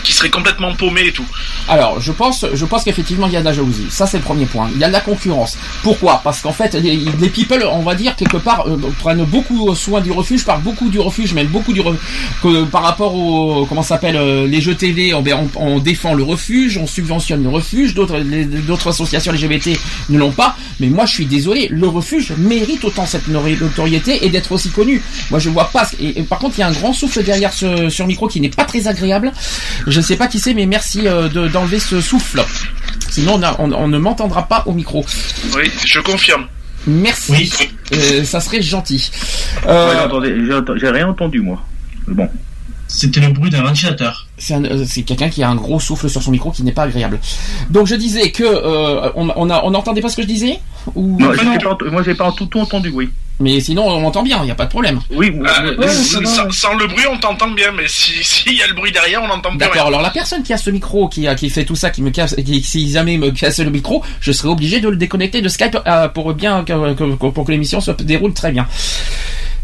qui 0.02 0.12
seraient 0.12 0.30
complètement 0.30 0.74
paumés 0.74 1.06
et 1.08 1.12
tout. 1.12 1.24
Alors, 1.68 2.00
je 2.00 2.12
pense, 2.12 2.44
je 2.52 2.64
pense 2.64 2.84
qu'effectivement, 2.84 3.26
il 3.26 3.32
y 3.32 3.36
a 3.36 3.40
de 3.40 3.44
la 3.44 3.52
jalousie. 3.52 3.86
Ça, 3.90 4.06
c'est 4.06 4.18
le 4.18 4.22
premier 4.22 4.46
point. 4.46 4.68
Il 4.74 4.80
y 4.80 4.84
a 4.84 4.88
de 4.88 4.92
la 4.92 5.00
concurrence. 5.00 5.56
Pourquoi? 5.82 6.20
Parce 6.22 6.40
qu'en 6.40 6.52
fait, 6.52 6.74
les, 6.74 6.96
les 6.96 7.28
people, 7.28 7.64
on 7.70 7.82
va 7.82 7.94
dire 7.94 8.14
quelque 8.16 8.36
part, 8.36 8.66
euh, 8.68 8.76
prennent 9.00 9.24
beaucoup 9.24 9.74
soin 9.74 10.00
du 10.00 10.12
refuge, 10.12 10.44
parlent 10.44 10.62
beaucoup 10.62 10.88
du 10.88 11.00
refuge, 11.00 11.32
même 11.34 11.48
beaucoup 11.48 11.72
du 11.72 11.80
re- 11.80 11.96
que 12.42 12.64
par 12.64 12.82
rapport 12.82 13.14
au 13.14 13.66
comment 13.66 13.82
s'appelle 13.82 14.16
euh, 14.16 14.46
les 14.46 14.60
jeux 14.60 14.74
télé. 14.74 15.12
On, 15.14 15.24
on, 15.26 15.48
on 15.56 15.78
défend 15.78 16.14
le 16.14 16.22
refuge, 16.22 16.78
on 16.78 16.86
subventionne 16.86 17.42
le 17.42 17.48
refuge. 17.48 17.94
D'autres, 17.94 18.20
d'autres 18.20 18.88
associations 18.88 19.32
LGBT 19.32 19.70
ne 20.10 20.18
l'ont 20.18 20.30
pas. 20.32 20.56
Mais 20.80 20.88
moi, 20.88 21.06
je 21.06 21.12
suis 21.14 21.26
désolé. 21.26 21.68
Le 21.70 21.88
refuge 21.88 22.32
mérite 22.38 22.84
autant 22.84 23.06
cette 23.06 23.28
notoriété 23.28 24.24
et 24.24 24.28
d'être 24.28 24.52
aussi 24.52 24.70
connu. 24.70 25.02
Moi, 25.30 25.40
je 25.40 25.50
vois 25.50 25.70
pas. 25.70 25.88
Et, 26.00 26.20
et 26.20 26.22
par 26.22 26.38
contre, 26.38 26.56
il 26.58 26.60
y 26.60 26.64
a 26.64 26.68
un 26.68 26.72
grand 26.72 26.92
souffle 26.92 27.22
derrière 27.22 27.52
ce 27.52 27.88
sur 27.88 28.06
micro 28.06 28.28
qui 28.28 28.40
n'est 28.40 28.48
pas 28.50 28.64
très 28.64 28.86
agréable. 28.88 29.32
Je 29.86 29.98
ne 29.98 30.04
sais 30.04 30.16
pas 30.16 30.26
qui 30.28 30.38
c'est, 30.38 30.54
mais 30.54 30.66
merci 30.66 31.06
euh, 31.06 31.28
de- 31.28 31.48
d'enlever 31.48 31.78
ce 31.78 32.00
souffle. 32.00 32.42
Sinon, 33.10 33.34
on, 33.34 33.42
a- 33.42 33.56
on- 33.60 33.72
on 33.72 33.88
ne 33.88 33.98
m'entendra 33.98 34.46
pas 34.48 34.62
au 34.66 34.72
micro. 34.72 35.04
Oui, 35.54 35.70
je 35.84 36.00
confirme. 36.00 36.46
Merci. 36.86 37.50
Euh, 37.92 38.24
ça 38.24 38.40
serait 38.40 38.62
gentil. 38.62 39.10
Euh, 39.66 40.08
j'ai 40.76 40.90
rien 40.90 41.08
entendu, 41.08 41.40
moi. 41.40 41.62
Bon. 42.06 42.28
C'était 42.88 43.20
le 43.20 43.28
bruit 43.28 43.50
d'un 43.50 43.62
ventilateur. 43.62 44.26
c'est 44.38 44.54
euh, 44.54 44.84
c'est 44.86 45.02
quelqu'un 45.02 45.28
qui 45.28 45.42
a 45.42 45.48
un 45.48 45.56
gros 45.56 45.80
souffle 45.80 46.08
sur 46.08 46.22
son 46.22 46.30
micro 46.30 46.50
qui 46.52 46.62
n'est 46.62 46.72
pas 46.72 46.84
agréable. 46.84 47.18
Donc 47.70 47.86
je 47.88 47.94
disais 47.96 48.30
que 48.30 48.44
euh, 48.44 49.10
on, 49.16 49.28
on, 49.36 49.50
a- 49.50 49.62
on 49.64 49.70
n'entendait 49.72 50.00
pas 50.00 50.08
ce 50.08 50.16
que 50.16 50.22
je 50.22 50.28
disais 50.28 50.60
ou? 50.94 51.18
Non, 51.20 51.32
pas 51.34 51.44
moi, 51.90 52.02
j'ai 52.04 52.14
pas 52.14 52.30
tout, 52.32 52.46
tout 52.46 52.60
entendu, 52.60 52.90
oui. 52.94 53.08
Mais 53.40 53.60
sinon, 53.60 53.86
on 53.86 54.00
m'entend 54.00 54.22
bien, 54.22 54.38
il 54.40 54.44
n'y 54.46 54.50
a 54.50 54.54
pas 54.54 54.64
de 54.64 54.70
problème. 54.70 55.00
Oui, 55.10 55.30
oui, 55.34 55.46
Euh, 55.46 55.74
oui, 55.78 55.84
oui, 55.86 55.92
sans, 55.92 56.18
oui. 56.20 56.26
sans- 56.26 56.50
sans 56.52 56.74
le 56.74 56.86
bruit, 56.86 57.04
on 57.10 57.18
t'entend 57.18 57.50
bien, 57.50 57.70
mais 57.72 57.86
si- 57.88 58.12
s'il 58.22 58.54
y 58.54 58.62
a 58.62 58.66
le 58.68 58.72
bruit 58.74 58.92
derrière, 58.92 59.20
on 59.22 59.26
n'entend 59.28 59.50
plus 59.50 59.58
D'accord, 59.58 59.88
alors 59.88 60.00
la 60.00 60.10
personne 60.10 60.42
qui 60.42 60.52
a 60.54 60.56
ce 60.56 60.70
micro, 60.70 61.08
qui, 61.08 61.26
fait 61.50 61.64
tout 61.64 61.76
ça, 61.76 61.90
qui 61.90 62.00
me 62.02 62.10
casse, 62.10 62.34
qui, 62.36 62.62
si 62.62 62.88
jamais 62.90 63.18
me 63.18 63.30
casse 63.32 63.58
le 63.58 63.70
micro, 63.70 64.02
je 64.20 64.30
serai 64.32 64.48
obligé 64.48 64.80
de 64.80 64.88
le 64.88 64.96
déconnecter 64.96 65.42
de 65.42 65.48
Skype 65.48 65.76
euh, 65.86 66.08
pour 66.08 66.32
bien 66.34 66.62
que, 66.64 66.94
que- 66.94 67.14
que- 67.16 67.26
pour 67.30 67.44
que 67.44 67.50
l'émission 67.52 67.80
se 67.80 67.90
déroule 67.90 68.32
très 68.32 68.52
bien. 68.52 68.66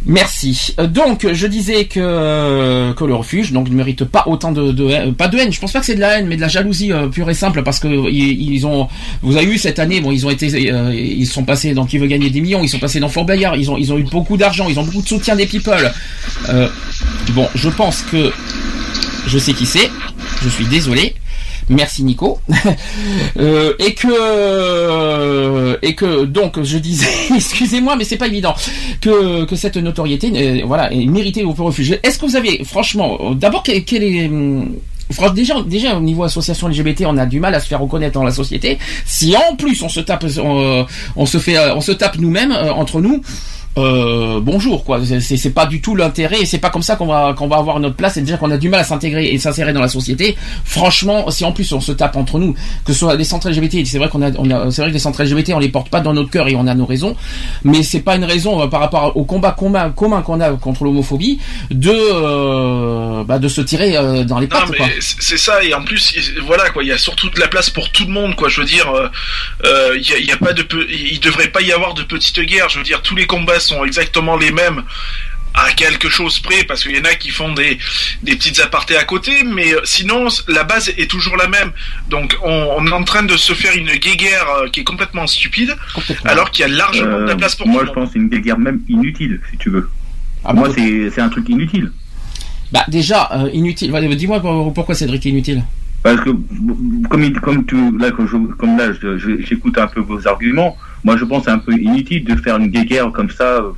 Merci. 0.05 0.75
Euh, 0.79 0.87
Donc, 0.87 1.27
je 1.33 1.47
disais 1.47 1.85
que 1.85 2.01
euh, 2.01 2.93
que 2.95 3.05
le 3.05 3.15
refuge 3.15 3.53
donc 3.53 3.69
ne 3.69 3.75
mérite 3.75 4.05
pas 4.05 4.25
autant 4.27 4.53
de, 4.53 4.91
haine, 4.91 5.15
pas 5.15 5.29
de 5.29 5.39
haine. 5.39 5.53
Je 5.53 5.61
pense 5.61 5.73
pas 5.73 5.81
que 5.81 5.87
c'est 5.87 5.95
de 5.95 6.01
la 6.01 6.19
haine, 6.19 6.27
mais 6.27 6.37
de 6.37 6.41
la 6.41 6.49
jalousie 6.49 6.93
euh, 6.93 7.09
pure 7.09 7.31
et 7.31 7.35
simple 7.35 7.63
parce 7.63 7.79
que 7.79 7.89
ils, 8.11 8.67
ont, 8.67 8.89
vous 9.23 9.37
avez 9.37 9.47
eu 9.47 9.59
cette 9.59 9.79
année, 9.79 10.01
bon, 10.01 10.11
ils 10.11 10.27
ont 10.27 10.31
été, 10.31 10.47
ils 10.47 11.27
sont 11.27 11.45
passés 11.45 11.75
dans 11.75 11.87
qui 11.87 11.99
veut 11.99 12.07
gagner 12.07 12.31
des 12.31 12.41
millions, 12.41 12.63
ils 12.63 12.69
sont 12.69 12.79
passés 12.79 13.01
dans 13.01 13.09
Fort 13.09 13.25
Bayard, 13.25 13.57
ils 13.57 13.71
ont 13.71 13.77
ils 13.77 13.93
ont 13.93 13.99
eu 13.99 14.05
beaucoup 14.05 14.37
d'argent, 14.37 14.67
ils 14.69 14.79
ont 14.79 14.85
beaucoup 14.85 15.03
de 15.03 15.09
soutien 15.09 15.37
des 15.37 15.47
people. 15.47 15.93
Bon, 17.31 17.49
je 17.55 17.69
pense 17.69 18.03
que 18.03 18.33
je 19.27 19.39
sais 19.39 19.53
qui 19.53 19.67
c'est. 19.67 19.91
Je 20.43 20.49
suis 20.49 20.67
désolé. 20.67 21.15
Merci 21.73 22.05
Nico. 22.05 22.41
Euh, 23.39 23.73
et 23.79 23.95
que 23.95 25.79
et 25.83 25.95
que 25.95 26.25
donc 26.25 26.63
je 26.63 26.79
disais, 26.79 27.09
excusez-moi, 27.35 27.97
mais 27.97 28.05
c'est 28.05 28.17
pas 28.17 28.27
évident 28.27 28.55
que 29.01 29.45
que 29.45 29.57
cette 29.57 29.77
notoriété, 29.77 30.31
euh, 30.35 30.63
voilà, 30.67 30.93
est 30.93 31.07
méritée 31.07 31.45
au 31.45 31.53
refuge. 31.53 31.99
Est-ce 32.03 32.19
que 32.19 32.27
vous 32.27 32.37
avez, 32.37 32.63
franchement, 32.65 33.19
euh, 33.21 33.35
d'abord 33.35 33.63
quel, 33.63 34.03
est 34.03 34.27
hum, 34.29 34.77
déjà, 35.35 35.63
déjà 35.63 35.97
au 35.97 36.01
niveau 36.01 36.25
association 36.25 36.69
LGBT, 36.69 37.05
on 37.07 37.17
a 37.19 37.27
du 37.27 37.41
mal 37.41 37.55
à 37.55 37.61
se 37.61 37.67
faire 37.67 37.81
reconnaître 37.81 38.15
dans 38.15 38.25
la 38.25 38.31
société. 38.33 38.79
Si 39.05 39.35
en 39.37 39.57
plus 39.57 39.83
on 39.83 39.89
se 39.89 40.01
tape, 40.01 40.25
on, 41.17 41.27
se 41.27 41.39
fait, 41.39 41.57
euh, 41.57 41.75
on 41.75 41.81
se 41.81 41.93
tape 41.93 42.19
nous-mêmes 42.19 42.53
euh, 42.53 42.73
entre 42.73 43.01
nous. 43.01 43.23
Euh, 43.79 44.39
bonjour 44.43 44.85
quoi 44.85 45.01
c'est 45.21 45.51
pas 45.55 45.65
du 45.65 45.81
tout 45.81 45.97
l'intérêt 45.97 46.43
et 46.43 46.45
c'est 46.45 46.59
pas 46.59 46.69
comme 46.69 46.83
ça 46.83 46.97
qu'on 46.97 47.07
va 47.07 47.33
qu'on 47.33 47.49
va 47.49 47.57
avoir 47.57 47.81
notre 47.81 47.97
place 47.97 48.19
et 48.19 48.21
déjà 48.21 48.37
qu'on 48.37 48.51
a 48.51 48.59
du 48.59 48.69
mal 48.69 48.81
à 48.81 48.85
s'intégrer 48.85 49.29
et 49.33 49.39
s'insérer 49.39 49.73
dans 49.73 49.81
la 49.81 49.89
société 49.89 50.37
franchement 50.63 51.31
si 51.31 51.43
en 51.47 51.53
plus 51.53 51.73
on 51.73 51.81
se 51.81 51.91
tape 51.93 52.17
entre 52.17 52.39
nous 52.39 52.53
que 52.85 52.93
ce 52.93 52.99
soit 52.99 53.17
des 53.17 53.25
centres 53.25 53.49
LGBT 53.49 53.87
c'est 53.87 53.97
vrai 53.97 54.11
qu'on 54.11 54.21
a, 54.21 54.31
on 54.37 54.51
a 54.51 54.71
c'est 54.71 54.83
vrai 54.83 54.91
que 54.91 54.95
les 54.95 54.99
centres 55.01 55.23
LGBT 55.25 55.53
on 55.55 55.59
les 55.59 55.71
porte 55.71 55.89
pas 55.89 56.01
dans 56.01 56.13
notre 56.13 56.29
cœur 56.29 56.49
et 56.49 56.55
on 56.55 56.67
a 56.67 56.75
nos 56.75 56.85
raisons 56.85 57.17
mais 57.65 57.83
c'est 57.83 58.01
pas 58.01 58.17
une 58.17 58.25
raison 58.25 58.61
euh, 58.61 58.67
par 58.67 58.81
rapport 58.81 59.17
au 59.17 59.25
combat 59.25 59.53
commun 59.53 59.89
commun 59.91 60.21
qu'on 60.21 60.41
a 60.43 60.51
contre 60.51 60.85
l'homophobie 60.85 61.39
de 61.71 61.91
euh, 61.91 63.25
bah, 63.25 63.39
de 63.39 63.49
se 63.49 63.63
tirer 63.63 63.97
euh, 63.97 64.25
dans 64.25 64.39
les 64.39 64.49
pattes 64.49 64.69
c'est 65.19 65.39
ça, 65.39 65.65
et 65.65 65.73
en 65.73 65.83
plus, 65.83 66.13
il- 66.17 66.43
voilà, 66.43 66.69
quoi, 66.71 66.83
il 66.83 66.89
y 66.89 66.93
a 66.93 66.99
surtout 66.99 67.31
de 67.31 67.41
la 67.41 67.49
place 67.49 67.71
pour 67.71 67.91
tout 67.91 68.05
le 68.05 68.13
monde, 68.13 68.35
quoi. 68.37 68.49
Je 68.49 68.61
veux 68.61 68.67
dire, 68.67 68.91
euh, 68.95 69.09
euh, 69.65 69.97
il 69.99 70.09
y 70.09 70.13
a, 70.13 70.19
il 70.19 70.27
y 70.27 70.33
a 70.33 70.37
pas 70.37 70.53
de, 70.53 70.65
il 70.91 71.19
devrait 71.21 71.49
pas 71.49 71.63
y 71.63 71.73
avoir 71.73 71.95
de 71.95 72.03
petite 72.03 72.41
guerre. 72.41 72.69
Je 72.69 72.79
veux 72.79 72.85
dire, 72.85 73.03
tous 73.03 73.15
les 73.17 73.27
combats 73.27 73.61
sont 73.63 73.85
exactement 73.85 74.37
les 74.37 74.53
mêmes 74.53 74.83
à 75.55 75.71
quelque 75.73 76.09
chose 76.09 76.39
près, 76.41 76.65
parce 76.65 76.83
qu'il 76.83 76.97
y 76.97 76.99
en 76.99 77.05
a 77.05 77.15
qui 77.15 77.29
font 77.29 77.53
des, 77.53 77.77
des 78.23 78.35
petites 78.37 78.59
apartés 78.61 78.97
à 78.97 79.05
côté, 79.05 79.45
mais 79.45 79.75
euh, 79.75 79.81
sinon, 79.85 80.29
la 80.49 80.65
base 80.65 80.89
est 80.97 81.11
toujours 81.11 81.37
la 81.37 81.47
même. 81.47 81.73
Donc, 82.09 82.35
on, 82.43 82.69
on 82.79 82.87
est 82.87 82.93
en 82.93 83.05
train 83.05 83.23
de 83.23 83.37
se 83.37 83.53
faire 83.53 83.75
une 83.77 83.93
guéguerre 83.93 84.47
euh, 84.63 84.69
qui 84.71 84.81
est 84.81 84.85
complètement 84.85 85.27
stupide, 85.27 85.77
alors 86.25 86.51
qu'il 86.51 86.63
y 86.63 86.65
a 86.65 86.69
largement 86.75 87.19
de 87.19 87.25
la 87.27 87.33
Euh, 87.33 87.37
place 87.37 87.55
pour 87.55 87.69
moi, 87.69 87.85
je 87.87 87.93
pense 87.93 88.07
que 88.09 88.13
c'est 88.15 88.19
une 88.21 88.29
guerre 88.29 88.59
même 88.59 88.81
inutile, 88.89 89.41
si 89.51 89.59
tu 89.59 89.69
veux. 89.69 89.91
Ah 90.43 90.55
moi, 90.55 90.69
bon 90.69 90.75
c'est 90.75 91.11
c'est 91.15 91.21
un 91.21 91.29
truc 91.29 91.47
inutile. 91.51 91.93
Bah 92.73 92.85
déjà 92.89 93.29
euh, 93.33 93.51
inutile. 93.53 93.93
Dis-moi 94.17 94.41
pour- 94.41 94.73
pourquoi 94.73 94.95
Cédric 94.95 95.27
est 95.27 95.29
inutile. 95.29 95.63
Parce 96.03 96.21
que 96.23 96.31
comme 97.11 97.33
comme 97.41 97.67
tu 97.67 97.77
là 97.99 98.11
comme 98.11 98.79
là 98.79 98.87
je- 99.01 99.19
je- 99.19 99.41
j'écoute 99.47 99.77
un 99.79 99.87
peu 99.87 100.01
vos 100.01 100.27
arguments, 100.27 100.77
moi 101.05 101.17
je 101.17 101.25
pense 101.25 101.45
c'est 101.45 101.51
un 101.51 101.59
peu 101.59 101.73
inutile 101.73 102.25
de 102.25 102.37
faire 102.37 102.57
une 102.57 102.69
guéguerre 102.69 103.11
comme 103.13 103.31
ça 103.31 103.59
euh, 103.59 103.73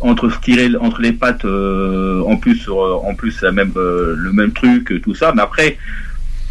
entre 0.00 0.30
se 0.30 0.38
tirer 0.40 0.70
entre 0.80 1.00
les 1.00 1.12
pattes 1.12 1.44
euh, 1.44 2.22
en 2.26 2.36
plus 2.36 2.56
sur, 2.56 2.80
euh, 2.82 2.94
en 3.04 3.14
plus 3.14 3.40
la 3.42 3.52
même 3.52 3.72
le 3.74 4.32
même 4.32 4.52
truc 4.52 5.00
tout 5.02 5.14
ça 5.14 5.32
mais 5.34 5.42
après 5.42 5.78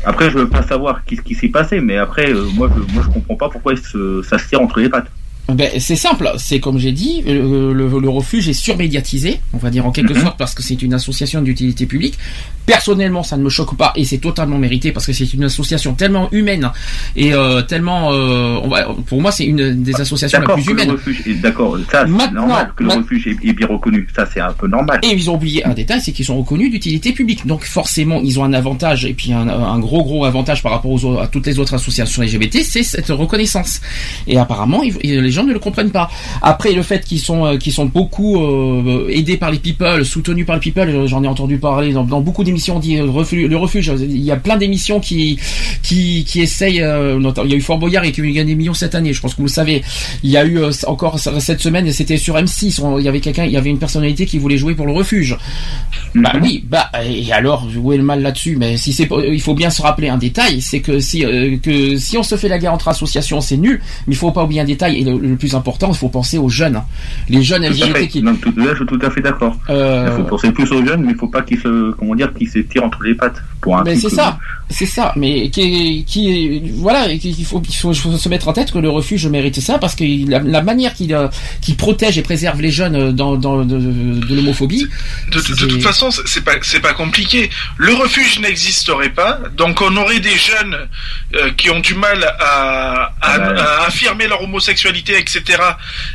après 0.06 0.30
je 0.30 0.38
veux 0.38 0.50
pas 0.50 0.64
savoir 0.64 1.04
qu'est-ce 1.06 1.22
qui 1.22 1.36
s'est 1.36 1.50
passé 1.50 1.80
mais 1.80 1.98
après 1.98 2.34
moi 2.56 2.70
je, 2.76 2.94
moi 2.94 3.04
je 3.04 3.10
comprends 3.10 3.36
pas 3.36 3.50
pourquoi 3.50 3.76
ça 3.76 4.38
se 4.38 4.48
tire 4.48 4.62
entre 4.62 4.80
les 4.80 4.90
pattes. 4.90 5.12
Ben, 5.54 5.70
c'est 5.80 5.96
simple, 5.96 6.30
c'est 6.38 6.60
comme 6.60 6.78
j'ai 6.78 6.92
dit, 6.92 7.22
le, 7.26 7.72
le- 7.74 8.00
le 8.00 8.10
refuge 8.10 8.50
est 8.50 8.54
surmédiatisé, 8.54 9.40
on 9.54 9.58
va 9.58 9.70
dire 9.70 9.86
en 9.86 9.92
quelque 9.92 10.14
Mhm. 10.14 10.22
sorte, 10.24 10.38
parce 10.38 10.54
que 10.54 10.62
c'est 10.62 10.82
une 10.82 10.94
association 10.94 11.42
d'utilité 11.42 11.86
publique. 11.86 12.18
Personnellement, 12.66 13.24
ça 13.24 13.38
ne 13.38 13.44
me 13.44 13.50
choque 13.50 13.78
pas 13.78 13.94
et 13.96 14.04
c'est 14.04 14.18
totalement 14.18 14.58
mérité 14.58 14.92
parce 14.92 15.06
que 15.06 15.14
c'est 15.14 15.32
une 15.34 15.46
association 15.46 15.94
tellement 15.94 16.28
humaine 16.34 16.70
et 17.16 17.34
euh, 17.34 17.62
tellement, 17.62 18.12
euh, 18.12 18.60
on 18.62 18.68
va, 18.68 18.94
pour 19.06 19.22
moi, 19.22 19.32
c'est 19.32 19.46
une 19.46 19.84
des 19.84 19.96
associations 20.02 20.42
la 20.42 20.54
plus 20.54 20.68
humaine. 20.68 20.94
d'accord 21.42 21.78
ça 21.90 22.04
c'est 22.06 22.34
normal 22.34 22.74
que 22.76 22.84
le 22.84 22.90
refuge 22.90 23.28
est, 23.28 23.54
bien 23.54 23.68
reconnu 23.68 24.06
ça 24.14 24.28
c'est 24.34 24.42
un 24.42 24.52
peu 24.52 24.68
normal. 24.68 25.00
Et 25.02 25.14
ils 25.14 25.30
ont 25.30 25.36
oublié 25.36 25.64
un 25.66 25.74
détail, 25.74 26.02
c'est 26.02 26.12
qu'ils 26.12 26.26
sont 26.26 26.38
reconnus 26.38 26.70
d'utilité 26.72 27.14
publique. 27.14 27.48
Donc 27.48 27.64
forcément, 27.64 28.20
ils 28.22 28.38
ont 28.38 28.44
un 28.44 28.52
avantage 28.54 29.06
et 29.06 29.14
puis 29.14 29.32
un, 29.32 29.48
un 29.48 29.80
gros 29.80 30.04
gros 30.04 30.26
avantage 30.26 30.62
par 30.62 30.74
rapport 30.74 30.92
aux, 30.92 31.20
à 31.20 31.28
toutes 31.28 31.46
les 31.48 31.60
autres 31.60 31.74
associations 31.74 32.22
LGBT, 32.22 32.64
c'est 32.64 32.84
cette 32.84 33.08
reconnaissance. 33.08 33.80
Et 34.28 34.38
apparemment, 34.38 34.84
ils- 34.84 34.98
les 35.22 35.32
gens 35.32 35.37
ne 35.44 35.54
le 35.54 35.60
comprennent 35.60 35.92
pas. 35.92 36.10
Après, 36.42 36.72
le 36.74 36.82
fait 36.82 37.04
qu'ils 37.06 37.20
sont 37.20 37.46
euh, 37.46 37.58
qu'ils 37.58 37.74
sont 37.74 37.86
beaucoup 37.86 38.38
euh, 38.42 39.08
aidés 39.10 39.38
par 39.38 39.52
les 39.52 39.60
people, 39.60 40.06
soutenus 40.06 40.46
par 40.46 40.56
les 40.56 40.62
people, 40.62 41.08
j'en 41.08 41.24
ai 41.24 41.28
entendu 41.28 41.58
parler 41.58 41.94
dans, 41.94 42.04
dans 42.04 42.22
beaucoup 42.22 42.44
d'émissions. 42.44 42.78
On 42.78 42.80
dit 42.80 42.98
euh, 42.98 43.06
refuge, 43.06 43.48
le 43.50 43.58
refuge. 43.58 43.92
Il 44.00 44.18
y 44.24 44.32
a 44.32 44.36
plein 44.38 44.58
d'émissions 44.58 45.00
qui 45.00 45.40
qui 45.84 46.24
qui 46.26 46.42
essayent. 46.42 46.82
euh, 46.82 47.20
il 47.44 47.52
y 47.52 47.54
a 47.54 47.58
eu 47.58 47.62
Fort 47.62 47.78
Boyard 47.78 48.04
et 48.06 48.12
qui 48.12 48.22
a 48.22 48.24
gagné 48.26 48.46
des 48.46 48.56
millions 48.56 48.74
cette 48.74 48.96
année. 48.96 49.14
Je 49.14 49.22
pense 49.22 49.34
que 49.34 49.38
vous 49.38 49.48
le 49.48 49.52
savez. 49.52 49.84
Il 50.24 50.30
y 50.30 50.38
a 50.38 50.46
eu 50.46 50.58
euh, 50.60 50.72
encore 50.88 51.20
cette 51.20 51.60
semaine, 51.62 51.92
c'était 51.92 52.18
sur 52.18 52.36
M6. 52.36 52.82
on- 52.82 53.00
Il 53.00 53.06
y 53.06 53.08
avait 53.08 53.20
quelqu'un, 53.20 53.46
il 53.46 53.52
y 53.52 53.58
avait 53.58 53.70
une 53.70 53.80
personnalité 53.80 54.26
qui 54.26 54.38
voulait 54.40 54.58
jouer 54.58 54.74
pour 54.76 54.86
le 54.86 54.94
refuge. 54.94 55.38
Bah 56.16 56.34
oui, 56.42 56.64
bah 56.68 56.90
et 57.06 57.32
alors 57.32 57.68
où 57.78 57.94
est 57.94 57.98
le 57.98 58.04
mal 58.04 58.22
là-dessus? 58.22 58.56
Mais 58.58 58.78
si 58.78 58.94
c'est, 58.94 59.08
il 59.32 59.42
faut 59.42 59.54
bien 59.54 59.70
se 59.70 59.82
rappeler 59.82 60.10
un 60.10 60.18
détail, 60.18 60.62
c'est 60.62 60.80
que 60.80 61.00
si 61.00 61.26
euh, 61.26 61.58
que 61.62 61.98
si 61.98 62.18
on 62.18 62.24
se 62.24 62.36
fait 62.36 62.48
la 62.50 62.58
guerre 62.60 62.74
entre 62.74 62.88
associations, 62.88 63.42
c'est 63.42 63.58
nul. 63.58 63.80
Mais 64.08 64.14
il 64.14 64.18
faut 64.18 64.32
pas 64.32 64.44
oublier 64.44 64.62
un 64.62 64.66
détail 64.66 65.02
et 65.02 65.04
le, 65.04 65.27
le 65.28 65.36
plus 65.38 65.54
important, 65.56 65.90
il 65.92 65.98
faut 65.98 66.10
penser 66.10 66.38
aux 66.38 66.50
jeunes, 66.50 66.82
les 67.30 67.44
jeunes 67.44 67.62
Tout 67.68 67.84
à 67.84 67.88
LGBT 67.88 67.98
fait. 67.98 68.08
qui. 68.08 68.24
Non, 68.24 68.36
tout, 68.36 68.54
là, 68.58 68.72
je 68.72 68.78
suis 68.78 68.86
tout 68.86 69.00
à 69.02 69.10
fait 69.12 69.22
d'accord. 69.22 69.56
Euh, 69.70 70.08
Il 70.12 70.16
faut 70.18 70.30
penser 70.30 70.52
plus 70.52 70.72
aux 70.72 70.86
jeunes, 70.86 71.04
mais 71.04 71.12
il 71.14 71.18
faut 71.18 71.28
pas 71.28 71.42
qu'ils 71.42 71.60
se, 71.60 71.92
comment 71.94 72.16
dire, 72.16 72.34
qu'ils 72.34 72.50
se 72.50 72.60
tirent 72.60 72.84
entre 72.84 73.04
les 73.04 73.14
pattes 73.16 73.42
pour 73.62 73.78
un 73.78 73.84
Mais 73.84 73.96
c'est 73.96 74.10
ça, 74.10 74.40
c'est 74.70 74.86
ça. 74.86 75.14
Mais 75.16 75.50
qui, 75.50 76.04
qui, 76.06 76.62
voilà, 76.78 77.12
il 77.12 77.46
faut, 77.46 77.62
il 77.68 77.76
faut 77.76 77.94
se 77.94 78.30
mettre 78.30 78.48
en 78.48 78.54
tête 78.54 78.72
que 78.72 78.78
le 78.80 78.90
refuge 78.90 79.26
mérite 79.28 79.60
ça 79.60 79.78
parce 79.80 79.96
que 79.96 80.04
la, 80.30 80.40
la 80.40 80.62
manière 80.62 80.94
qu'il, 80.94 81.14
euh, 81.14 81.28
qu'il 81.62 81.76
protège 81.76 82.18
et 82.18 82.22
préserve 82.22 82.62
les 82.62 82.72
jeunes 82.72 83.12
dans, 83.14 83.36
dans 83.36 83.64
de, 83.66 83.78
de 83.78 84.36
l'homophobie. 84.36 84.88
De, 85.32 85.40
de- 85.42 85.56
de 85.62 85.66
toute 85.66 85.84
façon, 85.84 86.12
c'est- 86.12 86.22
c'est 86.26 86.44
pas 86.44 86.54
c'est 86.62 86.80
pas 86.80 86.94
compliqué. 86.94 87.50
Le 87.78 87.94
refuge 87.94 88.40
n'existerait 88.40 89.10
pas, 89.10 89.40
donc 89.58 89.82
on 89.82 89.96
aurait 89.98 90.20
des 90.20 90.30
jeunes 90.38 90.76
euh, 91.36 91.50
qui 91.58 91.70
ont 91.70 91.80
du 91.80 91.96
mal 91.96 92.24
à, 92.40 93.04
à, 93.04 93.12
Ah 93.22 93.40
bah. 93.40 93.56
à 93.84 93.88
affirmer 93.88 94.28
leur 94.28 94.42
homosexualité, 94.44 95.16
etc., 95.18 95.42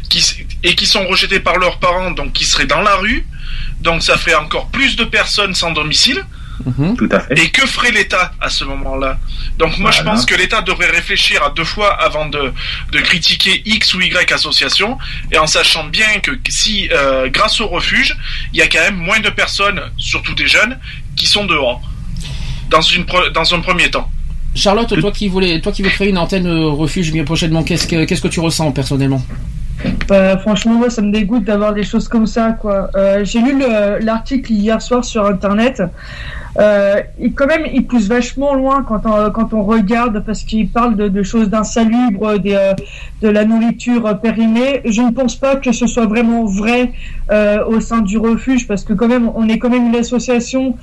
qui, 0.08 0.24
et 0.62 0.74
qui 0.74 0.86
sont 0.86 1.06
rejetés 1.06 1.40
par 1.40 1.56
leurs 1.56 1.78
parents, 1.78 2.10
donc 2.10 2.32
qui 2.32 2.44
seraient 2.44 2.66
dans 2.66 2.82
la 2.82 2.96
rue. 2.96 3.26
Donc 3.80 4.02
ça 4.02 4.16
ferait 4.16 4.34
encore 4.34 4.68
plus 4.68 4.96
de 4.96 5.04
personnes 5.04 5.54
sans 5.54 5.72
domicile. 5.72 6.24
Mhm. 6.64 6.96
Tout 6.96 7.08
à 7.10 7.20
fait. 7.20 7.38
Et 7.38 7.50
que 7.50 7.66
ferait 7.66 7.90
l'État 7.90 8.32
à 8.40 8.48
ce 8.48 8.62
moment-là? 8.64 9.18
Donc 9.58 9.78
moi 9.78 9.90
je 9.90 10.02
pense 10.02 10.24
que 10.26 10.34
l'État 10.34 10.62
devrait 10.62 10.90
réfléchir 10.90 11.42
à 11.42 11.50
deux 11.50 11.64
fois 11.64 11.92
avant 12.00 12.26
de, 12.26 12.52
de 12.92 13.00
critiquer 13.00 13.62
X 13.64 13.94
ou 13.94 14.00
Y 14.00 14.30
association, 14.32 14.96
et 15.32 15.38
en 15.38 15.46
sachant 15.46 15.84
bien 15.84 16.20
que 16.20 16.30
si 16.48 16.88
euh, 16.92 17.28
grâce 17.30 17.60
au 17.60 17.66
refuge, 17.66 18.16
il 18.52 18.58
y 18.58 18.62
a 18.62 18.68
quand 18.68 18.80
même 18.80 18.96
moins 18.96 19.18
de 19.20 19.30
personnes, 19.30 19.80
surtout 19.96 20.34
des 20.34 20.46
jeunes, 20.46 20.78
qui 21.16 21.26
sont 21.26 21.44
dehors. 21.44 21.82
Dans, 22.68 22.80
une 22.80 23.04
pre- 23.04 23.30
dans 23.32 23.54
un 23.54 23.60
premier 23.60 23.90
temps. 23.90 24.10
Charlotte, 24.54 24.98
toi 25.00 25.10
qui 25.10 25.28
voulais, 25.28 25.60
toi 25.60 25.72
qui 25.72 25.82
veux 25.82 25.88
créer 25.88 26.10
une 26.10 26.18
antenne 26.18 26.46
euh, 26.46 26.68
refuge 26.68 27.10
bien 27.12 27.24
prochainement, 27.24 27.62
qu'est-ce 27.62 27.86
que, 27.86 28.04
qu'est-ce 28.04 28.20
que 28.20 28.28
tu 28.28 28.40
ressens 28.40 28.70
personnellement? 28.72 29.22
Bah, 30.08 30.36
franchement, 30.38 30.74
moi, 30.74 30.90
ça 30.90 31.02
me 31.02 31.10
dégoûte 31.10 31.44
d'avoir 31.44 31.72
des 31.74 31.82
choses 31.82 32.06
comme 32.06 32.26
ça, 32.26 32.52
quoi. 32.52 32.90
Euh, 32.94 33.24
j'ai 33.24 33.40
lu 33.40 33.58
le- 33.58 33.98
l'article 34.04 34.52
hier 34.52 34.80
soir 34.80 35.04
sur 35.04 35.26
Internet. 35.26 35.82
Euh, 36.58 37.00
il, 37.18 37.32
quand 37.32 37.46
même, 37.46 37.62
il 37.72 37.86
pousse 37.86 38.06
vachement 38.06 38.54
loin 38.54 38.84
quand 38.86 39.00
on, 39.06 39.30
quand 39.30 39.54
on 39.54 39.64
regarde, 39.64 40.22
parce 40.24 40.42
qu'il 40.42 40.68
parle 40.68 40.96
de, 40.96 41.08
de 41.08 41.22
choses 41.22 41.48
d'insalubres, 41.48 42.34
euh, 42.46 42.74
de 43.22 43.28
la 43.28 43.44
nourriture 43.44 44.20
périmée. 44.20 44.82
Je 44.84 45.00
ne 45.00 45.10
pense 45.10 45.34
pas 45.34 45.56
que 45.56 45.72
ce 45.72 45.86
soit 45.86 46.06
vraiment 46.06 46.44
vrai 46.44 46.92
euh, 47.32 47.64
au 47.64 47.80
sein 47.80 48.02
du 48.02 48.18
refuge, 48.18 48.68
parce 48.68 48.84
que 48.84 48.92
quand 48.92 49.08
même, 49.08 49.30
on 49.34 49.48
est 49.48 49.58
quand 49.58 49.70
même 49.70 49.86
une 49.86 49.96
association 49.96 50.76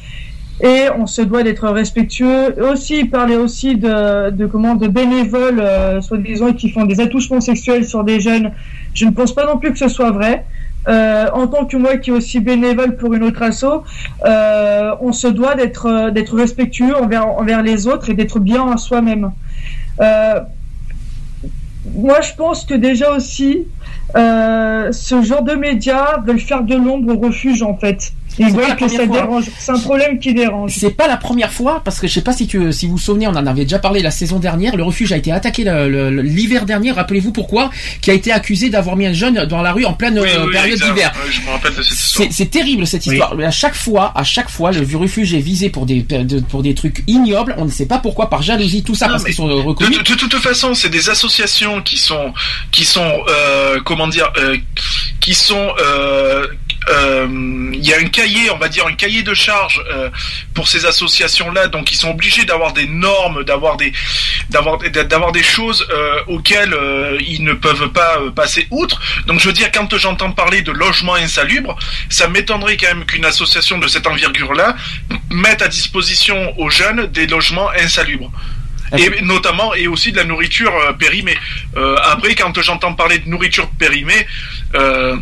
et 0.61 0.87
on 0.97 1.05
se 1.05 1.21
doit 1.21 1.43
d'être 1.43 1.67
respectueux. 1.69 2.55
Aussi, 2.71 3.05
parlait 3.05 3.37
aussi 3.37 3.75
de, 3.75 4.29
de 4.31 4.45
comment 4.45 4.75
de 4.75 4.87
bénévoles, 4.87 5.59
euh, 5.59 6.01
soi-disant, 6.01 6.53
qui 6.53 6.69
font 6.69 6.85
des 6.85 6.99
attouchements 6.99 7.41
sexuels 7.41 7.85
sur 7.85 8.03
des 8.03 8.19
jeunes. 8.19 8.51
Je 8.93 9.05
ne 9.05 9.11
pense 9.11 9.33
pas 9.33 9.45
non 9.45 9.57
plus 9.57 9.71
que 9.71 9.77
ce 9.77 9.87
soit 9.87 10.11
vrai. 10.11 10.45
Euh, 10.87 11.27
en 11.33 11.47
tant 11.47 11.65
que 11.65 11.75
moi 11.75 11.97
qui 11.97 12.09
est 12.09 12.13
aussi 12.13 12.39
bénévole 12.39 12.95
pour 12.95 13.13
une 13.13 13.23
autre 13.23 13.43
asso, 13.43 13.83
euh, 14.25 14.91
on 15.01 15.11
se 15.11 15.27
doit 15.27 15.55
d'être 15.55 15.87
euh, 15.87 16.09
d'être 16.09 16.35
respectueux 16.35 16.95
envers 16.95 17.27
envers 17.27 17.61
les 17.61 17.85
autres 17.85 18.09
et 18.09 18.13
d'être 18.13 18.39
bien 18.39 18.71
à 18.71 18.77
soi-même. 18.77 19.31
Euh, 19.99 20.39
moi, 21.95 22.21
je 22.21 22.33
pense 22.35 22.65
que 22.65 22.73
déjà 22.73 23.11
aussi, 23.15 23.65
euh, 24.15 24.91
ce 24.91 25.21
genre 25.21 25.43
de 25.43 25.53
médias 25.53 26.19
veulent 26.25 26.39
faire 26.39 26.63
de 26.63 26.75
l'ombre 26.75 27.15
au 27.15 27.19
refuge 27.19 27.61
en 27.61 27.75
fait. 27.75 28.13
Ils 28.39 28.45
C'est 28.47 28.53
pas 28.53 28.61
la 28.61 28.67
veulent 28.67 28.75
que 28.75 28.79
première 28.85 28.99
ça 29.01 29.05
fois. 29.07 29.15
dérange. 29.21 29.43
C'est 29.59 29.71
un 29.71 29.79
problème 29.79 30.19
qui 30.19 30.33
dérange. 30.33 30.73
C'est 30.77 30.91
pas 30.91 31.07
la 31.07 31.17
première 31.17 31.51
fois 31.51 31.81
parce 31.83 31.99
que 31.99 32.07
je 32.07 32.13
sais 32.13 32.21
pas 32.21 32.33
si 32.33 32.47
tu, 32.47 32.71
si 32.71 32.85
vous 32.85 32.93
vous 32.93 32.97
souvenez, 32.97 33.27
on 33.27 33.31
en 33.31 33.45
avait 33.45 33.63
déjà 33.63 33.79
parlé 33.79 34.01
la 34.01 34.11
saison 34.11 34.39
dernière. 34.39 34.75
Le 34.75 34.83
refuge 34.83 35.11
a 35.11 35.17
été 35.17 35.31
attaqué 35.31 35.63
l'hiver 35.63 36.65
dernier. 36.65 36.91
Rappelez-vous 36.91 37.31
pourquoi? 37.31 37.69
Qui 38.01 38.11
a 38.11 38.13
été 38.13 38.31
accusé 38.31 38.69
d'avoir 38.69 38.95
mis 38.95 39.05
un 39.05 39.13
jeune 39.13 39.45
dans 39.45 39.61
la 39.61 39.73
rue 39.73 39.85
en 39.85 39.93
pleine 39.93 40.19
Oui, 40.19 40.27
euh, 40.29 40.45
oui, 40.45 40.51
période 40.53 40.79
d'hiver. 40.79 41.11
Ouais, 41.15 41.31
je 41.31 41.41
me 41.41 41.49
rappelle 41.51 41.75
de 41.75 41.81
cette 41.81 41.97
histoire. 41.99 42.29
C'est 42.31 42.49
terrible 42.51 42.87
cette 42.87 43.05
histoire. 43.05 43.35
Mais 43.35 43.45
à 43.45 43.51
chaque 43.51 43.75
fois, 43.75 44.11
à 44.15 44.23
chaque 44.23 44.49
fois, 44.49 44.71
le 44.71 44.85
refuge 44.97 45.33
est 45.33 45.39
visé 45.39 45.69
pour 45.69 45.85
des 45.85 46.01
de- 46.01 46.39
pour 46.39 46.63
des 46.63 46.73
trucs 46.73 47.03
ignobles. 47.07 47.53
On 47.57 47.65
ne 47.65 47.71
sait 47.71 47.85
pas 47.85 47.97
pourquoi, 47.99 48.29
par 48.29 48.41
jalousie, 48.41 48.83
tout 48.83 48.95
ça 48.95 49.07
Non, 49.07 49.11
parce 49.13 49.25
qu'ils 49.25 49.33
sont 49.35 49.47
euh, 49.49 49.55
De, 49.61 49.67
reconnus. 49.67 49.97
de- 49.97 50.03
de 50.03 50.15
toute 50.15 50.35
façon, 50.35 50.73
c'est 50.73 50.89
des 50.89 51.09
associations 51.09 51.81
qui 51.81 51.97
sont, 51.97 52.33
qui 52.71 52.85
sont, 52.85 53.11
euh, 53.29 53.79
comment 53.83 54.07
dire, 54.07 54.31
euh, 54.37 54.57
qui 55.19 55.33
sont, 55.33 55.67
il 56.87 57.85
y 57.85 57.93
a 57.93 57.97
un 57.97 58.07
cahier, 58.07 58.49
on 58.51 58.57
va 58.57 58.69
dire 58.69 58.85
un 58.87 58.93
cahier 58.93 59.23
de 59.23 59.33
charge 59.33 59.81
euh, 59.91 60.09
pour 60.53 60.67
ces 60.67 60.85
associations-là, 60.85 61.67
donc 61.67 61.91
ils 61.91 61.95
sont 61.95 62.09
obligés 62.09 62.45
d'avoir 62.45 62.73
des 62.73 62.87
normes, 62.87 63.43
d'avoir 63.43 63.77
des, 63.77 63.93
d'avoir, 64.49 64.77
d'avoir 64.77 65.31
des 65.31 65.43
choses 65.43 65.85
euh, 65.91 66.21
auxquelles 66.27 66.73
euh, 66.73 67.17
ils 67.21 67.43
ne 67.43 67.53
peuvent 67.53 67.89
pas 67.89 68.19
euh, 68.19 68.31
passer 68.31 68.67
outre. 68.71 68.99
Donc 69.27 69.39
je 69.39 69.47
veux 69.47 69.53
dire, 69.53 69.71
quand 69.71 69.95
j'entends 69.97 70.31
parler 70.31 70.61
de 70.61 70.71
logement 70.71 71.15
insalubre, 71.15 71.77
ça 72.09 72.27
m'étonnerait 72.27 72.77
quand 72.77 72.87
même 72.87 73.05
qu'une 73.05 73.25
association 73.25 73.77
de 73.77 73.87
cette 73.87 74.07
envergure-là 74.07 74.75
mette 75.29 75.61
à 75.61 75.67
disposition 75.67 76.57
aux 76.59 76.69
jeunes 76.69 77.07
des 77.07 77.27
logements 77.27 77.69
insalubres. 77.71 78.31
Et 78.97 79.21
notamment, 79.21 79.75
et 79.75 79.87
aussi 79.87 80.11
de 80.11 80.17
la 80.17 80.23
nourriture 80.23 80.75
euh, 80.75 80.93
périmée. 80.93 81.37
Euh, 81.77 81.95
après, 82.03 82.33
quand 82.33 82.59
j'entends 82.61 82.93
parler 82.93 83.19
de 83.19 83.29
nourriture 83.29 83.69
périmée, 83.69 84.25
euh, 84.75 85.15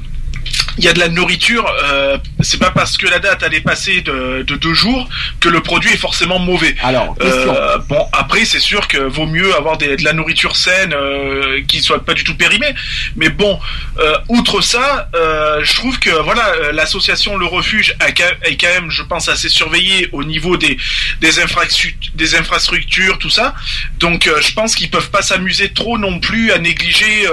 il 0.78 0.84
y 0.84 0.88
a 0.88 0.94
de 0.94 1.00
la 1.00 1.10
nourriture, 1.10 1.66
euh, 1.84 2.18
c'est 2.42 2.60
pas 2.60 2.72
parce 2.72 2.98
que 2.98 3.08
la 3.08 3.20
date 3.20 3.44
est 3.52 3.62
passée 3.62 4.02
de, 4.02 4.44
de 4.44 4.56
deux 4.56 4.74
jours 4.74 5.08
que 5.40 5.50
le 5.50 5.62
produit 5.62 5.92
est 5.94 5.98
forcément 5.98 6.40
mauvais. 6.40 6.76
Alors. 6.84 7.16
Euh, 7.22 7.78
bon, 7.90 8.06
après 8.14 8.46
c'est 8.46 8.60
sûr 8.60 8.88
que 8.88 8.98
vaut 8.98 9.26
mieux 9.26 9.56
avoir 9.56 9.78
des- 9.78 9.96
de 9.98 10.04
la 10.04 10.14
nourriture 10.14 10.56
saine 10.56 10.94
euh, 10.94 11.62
qui 11.68 11.82
soit 11.82 12.04
pas 12.06 12.14
du 12.14 12.24
tout 12.24 12.36
périmée. 12.36 12.74
Mais 13.16 13.30
bon, 13.30 13.60
euh, 14.00 14.18
outre 14.30 14.62
ça, 14.62 15.10
euh, 15.16 15.64
je 15.64 15.74
trouve 15.74 16.00
que 16.00 16.10
voilà, 16.10 16.48
euh, 16.50 16.72
l'association 16.72 17.38
Le 17.38 17.46
Refuge 17.46 17.96
a 18.00 18.10
est 18.10 18.58
quand 18.58 18.68
même, 18.68 18.90
je 18.90 19.04
pense, 19.04 19.30
assez 19.30 19.50
surveillée 19.50 20.10
au 20.12 20.24
niveau 20.24 20.58
des 20.58 20.78
des, 21.22 21.40
infrastructures, 21.40 22.12
des 22.16 22.36
infrastructures, 22.36 23.18
tout 23.20 23.30
ça. 23.30 23.54
Donc, 24.00 24.30
je 24.42 24.54
pense 24.54 24.76
qu'ils 24.76 24.90
peuvent 24.90 25.10
pas 25.12 25.22
s'amuser 25.22 25.70
trop 25.70 25.98
non 25.98 26.20
plus 26.20 26.52
à 26.52 26.58
négliger 26.60 27.28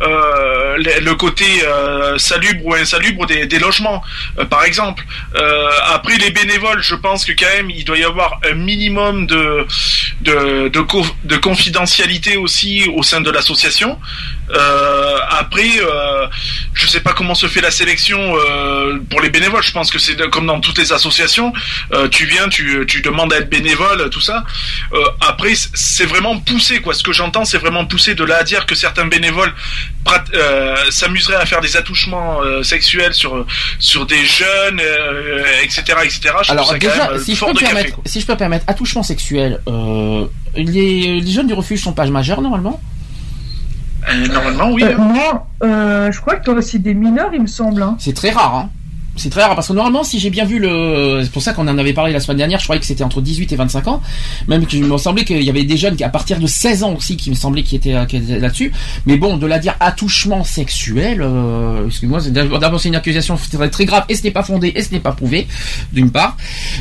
le, 0.00 1.00
le 1.00 1.14
côté 1.14 1.44
euh, 1.64 2.18
salubre 2.18 2.61
ou 2.62 2.74
insalubre 2.74 3.26
des, 3.26 3.58
logements, 3.58 4.02
euh, 4.38 4.44
par 4.44 4.64
exemple. 4.64 5.04
Euh, 5.36 5.70
après, 5.92 6.16
les 6.16 6.30
bénévoles, 6.30 6.82
je 6.82 6.94
pense 6.94 7.24
que 7.24 7.32
quand 7.32 7.52
même, 7.56 7.70
il 7.70 7.84
doit 7.84 7.98
y 7.98 8.04
avoir 8.04 8.40
un 8.50 8.54
minimum 8.54 9.26
de 9.26 9.66
confidentialité 11.36 12.36
aussi 12.36 12.88
au 12.94 13.02
sein 13.02 13.20
de 13.20 13.30
l'association. 13.30 13.98
Euh, 14.50 15.18
après, 15.30 15.70
euh, 15.80 16.26
je 16.74 16.86
sais 16.86 17.00
pas 17.00 17.12
comment 17.12 17.34
se 17.34 17.46
fait 17.46 17.60
la 17.60 17.70
sélection 17.70 18.18
euh, 18.20 18.98
pour 19.10 19.20
les 19.20 19.30
bénévoles. 19.30 19.62
Je 19.62 19.72
pense 19.72 19.90
que 19.90 19.98
c'est 19.98 20.16
comme 20.30 20.46
dans 20.46 20.60
toutes 20.60 20.78
les 20.78 20.92
associations. 20.92 21.52
Euh, 21.92 22.08
tu 22.08 22.26
viens, 22.26 22.48
tu, 22.48 22.84
tu 22.86 23.02
demandes 23.02 23.32
à 23.32 23.38
être 23.38 23.50
bénévole, 23.50 24.10
tout 24.10 24.20
ça. 24.20 24.44
Euh, 24.92 24.98
après, 25.20 25.52
c'est 25.74 26.06
vraiment 26.06 26.38
poussé, 26.38 26.80
quoi. 26.80 26.94
Ce 26.94 27.02
que 27.02 27.12
j'entends, 27.12 27.44
c'est 27.44 27.58
vraiment 27.58 27.84
poussé 27.84 28.14
de 28.14 28.24
là 28.24 28.38
à 28.38 28.42
dire 28.44 28.66
que 28.66 28.74
certains 28.74 29.06
bénévoles 29.06 29.52
euh, 30.34 30.76
s'amuseraient 30.90 31.36
à 31.36 31.46
faire 31.46 31.60
des 31.60 31.76
attouchements 31.76 32.42
euh, 32.42 32.62
sexuels 32.62 33.14
sur 33.14 33.46
sur 33.78 34.06
des 34.06 34.24
jeunes, 34.24 34.80
euh, 34.80 35.44
etc., 35.62 35.82
etc. 36.04 36.20
Je 36.44 36.52
Alors 36.52 36.74
déjà, 36.74 37.18
si 37.18 37.34
je, 37.34 37.40
peux 37.40 37.52
me 37.52 37.58
café, 37.58 37.72
permettre, 37.72 37.98
si 38.04 38.20
je 38.20 38.26
peux 38.26 38.32
me 38.32 38.38
permettre, 38.38 38.64
attouchement 38.66 39.02
sexuel, 39.02 39.60
euh, 39.68 40.26
les, 40.54 41.20
les 41.20 41.30
jeunes 41.30 41.46
du 41.46 41.54
refuge 41.54 41.82
sont 41.82 41.92
pas 41.92 42.06
majeurs 42.06 42.42
normalement 42.42 42.80
normalement, 44.32 44.70
oui. 44.72 44.82
Euh, 44.84 44.96
hein. 44.98 45.12
non, 45.14 45.40
euh, 45.68 46.12
je 46.12 46.20
crois 46.20 46.36
que 46.36 46.44
t'as 46.44 46.52
aussi 46.52 46.78
des 46.80 46.94
mineurs, 46.94 47.30
il 47.32 47.42
me 47.42 47.46
semble. 47.46 47.82
hein. 47.82 47.96
C'est 47.98 48.14
très 48.14 48.30
rare, 48.30 48.54
hein. 48.56 48.70
C'est 49.16 49.30
très 49.30 49.42
rare 49.42 49.54
parce 49.54 49.68
que 49.68 49.72
normalement, 49.72 50.04
si 50.04 50.18
j'ai 50.18 50.30
bien 50.30 50.44
vu 50.44 50.58
le, 50.58 51.20
c'est 51.22 51.32
pour 51.32 51.42
ça 51.42 51.52
qu'on 51.52 51.68
en 51.68 51.78
avait 51.78 51.92
parlé 51.92 52.12
la 52.12 52.20
semaine 52.20 52.38
dernière. 52.38 52.58
Je 52.58 52.64
croyais 52.64 52.80
que 52.80 52.86
c'était 52.86 53.04
entre 53.04 53.20
18 53.20 53.52
et 53.52 53.56
25 53.56 53.88
ans. 53.88 54.02
Même 54.48 54.66
que 54.66 54.76
il 54.76 54.84
me 54.84 54.96
semblait 54.96 55.24
qu'il 55.24 55.42
y 55.42 55.50
avait 55.50 55.64
des 55.64 55.76
jeunes 55.76 55.96
qui, 55.96 56.04
à 56.04 56.08
partir 56.08 56.38
de 56.38 56.46
16 56.46 56.82
ans 56.82 56.94
aussi, 56.94 57.16
qui 57.16 57.30
me 57.30 57.34
semblait 57.34 57.62
qui 57.62 57.76
étaient, 57.76 57.92
là-dessus. 57.92 58.72
Mais 59.06 59.16
bon, 59.16 59.36
de 59.36 59.46
la 59.46 59.58
dire 59.58 59.74
attouchement 59.80 60.44
sexuel, 60.44 61.20
euh, 61.20 61.86
excuse-moi, 61.86 62.20
d'abord 62.30 62.80
c'est 62.80 62.88
une 62.88 62.96
accusation 62.96 63.36
très, 63.36 63.68
très 63.68 63.84
grave 63.84 64.04
et 64.08 64.14
ce 64.14 64.22
n'est 64.22 64.30
pas 64.30 64.42
fondé 64.42 64.72
et 64.74 64.82
ce 64.82 64.92
n'est 64.92 65.00
pas 65.00 65.12
prouvé, 65.12 65.46
d'une 65.92 66.10
part. 66.10 66.36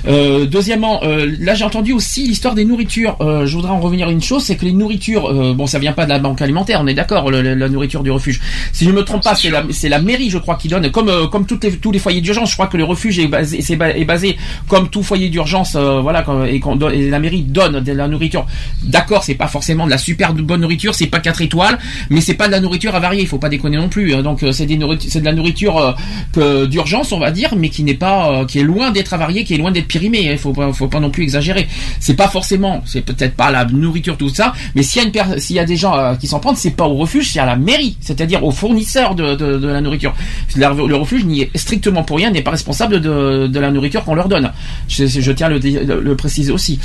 Euh, 0.08 0.46
deuxièmement, 0.46 1.04
euh, 1.04 1.30
là 1.40 1.54
j'ai 1.54 1.66
entendu 1.66 1.92
aussi 1.92 2.28
l'histoire 2.28 2.56
des 2.56 2.66
nourritures. 2.66 3.18
Je 3.20 3.54
voudrais 3.54 3.72
en 3.72 3.80
revenir 3.80 4.08
à 4.08 4.12
une 4.12 4.22
chose, 4.22 4.44
c'est 4.44 4.56
que 4.56 4.66
les 4.66 4.72
nourritures, 4.72 5.54
bon, 5.54 5.68
ça 5.68 5.80
vient 5.80 5.94
pas 5.94 6.06
de 6.06 6.10
la 6.10 6.20
banque 6.20 6.42
alimentaire, 6.42 6.80
on 6.82 6.88
est 6.88 6.94
d'accord, 6.94 7.30
la 7.30 7.70
nourriture 7.70 8.04
du 8.04 8.12
refuge. 8.12 8.40
Si 8.72 8.86
je 8.86 8.92
me 8.92 9.04
trompe 9.04 9.24
pas, 9.24 9.36
c'est 9.36 9.90
la, 9.90 10.00
mairie, 10.00 10.30
je 10.30 10.38
crois, 10.38 10.56
qui 10.56 10.68
donne, 10.68 10.90
comme 10.92 11.12
comme 11.30 11.46
toutes 11.46 11.64
les, 11.64 11.72
tous 11.78 11.92
les 11.92 12.00
foyers 12.00 12.21
d'urgence. 12.22 12.50
Je 12.50 12.56
crois 12.56 12.68
que 12.68 12.78
le 12.78 12.84
refuge 12.84 13.20
est 13.20 13.28
basé, 13.28 13.60
est 13.70 14.06
basé 14.06 14.38
comme 14.68 14.90
tout 14.90 15.04
foyer 15.04 15.30
d'urgence, 15.30 15.76
euh, 15.76 16.00
voilà, 16.02 16.24
et, 16.48 16.60
donne- 16.60 16.94
et 16.94 17.10
la 17.10 17.20
mairie 17.20 17.44
donne 17.44 17.80
de 17.82 17.92
la 17.92 18.08
nourriture. 18.08 18.46
D'accord, 18.84 19.24
c'est 19.24 19.36
pas 19.36 19.48
forcément 19.48 19.86
de 19.86 19.92
la 19.92 19.98
super 19.98 20.34
bonne 20.34 20.62
nourriture, 20.62 20.96
c'est 20.96 21.08
pas 21.08 21.20
quatre 21.20 21.42
étoiles, 21.42 21.78
mais 22.10 22.22
c'est 22.22 22.34
pas 22.36 22.48
de 22.48 22.52
la 22.52 22.60
nourriture 22.60 22.96
avariée. 22.96 23.22
Il 23.22 23.28
faut 23.28 23.38
pas 23.38 23.50
déconner 23.50 23.78
non 23.78 23.90
plus. 23.90 24.14
hein. 24.14 24.22
Donc 24.24 24.44
euh, 24.44 24.52
c'est 24.52 24.66
de 24.66 25.26
la 25.26 25.34
nourriture 25.34 25.96
euh, 26.38 26.66
d'urgence, 26.68 27.12
on 27.12 27.20
va 27.20 27.32
dire, 27.32 27.56
mais 27.56 27.70
qui 27.70 27.84
n'est 27.84 27.94
pas, 27.94 28.32
euh, 28.42 28.46
qui 28.46 28.60
est 28.60 28.64
loin 28.64 28.92
d'être 28.92 29.14
avariée, 29.14 29.44
qui 29.44 29.54
est 29.54 29.58
loin 29.58 29.72
d'être 29.72 29.88
périmée. 29.88 30.30
Il 30.32 30.38
faut 30.38 30.54
pas, 30.54 30.72
faut 30.74 30.88
pas 30.88 31.00
non 31.00 31.10
plus 31.10 31.24
exagérer. 31.24 31.68
C'est 32.00 32.16
pas 32.16 32.28
forcément, 32.28 32.82
c'est 32.86 33.02
peut-être 33.02 33.36
pas 33.36 33.52
la 33.52 33.66
nourriture 33.66 34.18
tout 34.18 34.30
ça, 34.30 34.54
mais 34.76 34.84
s'il 34.84 35.02
y 35.02 35.06
a 35.06 35.08
une 35.08 35.40
s'il 35.40 35.56
y 35.56 35.60
a 35.60 35.66
des 35.66 35.76
gens 35.76 35.96
euh, 35.98 36.16
qui 36.16 36.28
s'en 36.28 36.40
prennent, 36.40 36.56
c'est 36.56 36.72
pas 36.76 36.86
au 36.86 36.96
refuge, 36.96 37.30
c'est 37.32 37.40
à 37.40 37.46
la 37.46 37.56
mairie, 37.56 37.98
c'est-à-dire 38.02 38.44
au 38.44 38.52
fournisseur 38.52 39.16
de, 39.16 39.36
de, 39.36 39.58
de 39.58 39.68
la 39.68 39.82
nourriture. 39.82 40.14
Le 40.56 40.96
refuge 40.96 41.26
n'y 41.26 41.42
est 41.42 41.58
strictement 41.58 42.04
pour 42.12 42.18
rien, 42.18 42.30
n'est 42.30 42.42
pas 42.42 42.52
responsable 42.52 43.00
de, 43.00 43.48
de 43.48 43.60
la 43.62 43.72
nourriture 43.72 44.04
qu'on 44.04 44.16
leur 44.16 44.28
donne. 44.28 44.52
Je, 44.90 45.06
je 45.06 45.32
tiens 45.32 45.48
à 45.48 45.50
le, 45.50 45.60
le, 45.60 46.02
le 46.02 46.16
préciser 46.18 46.52
aussi. 46.52 46.78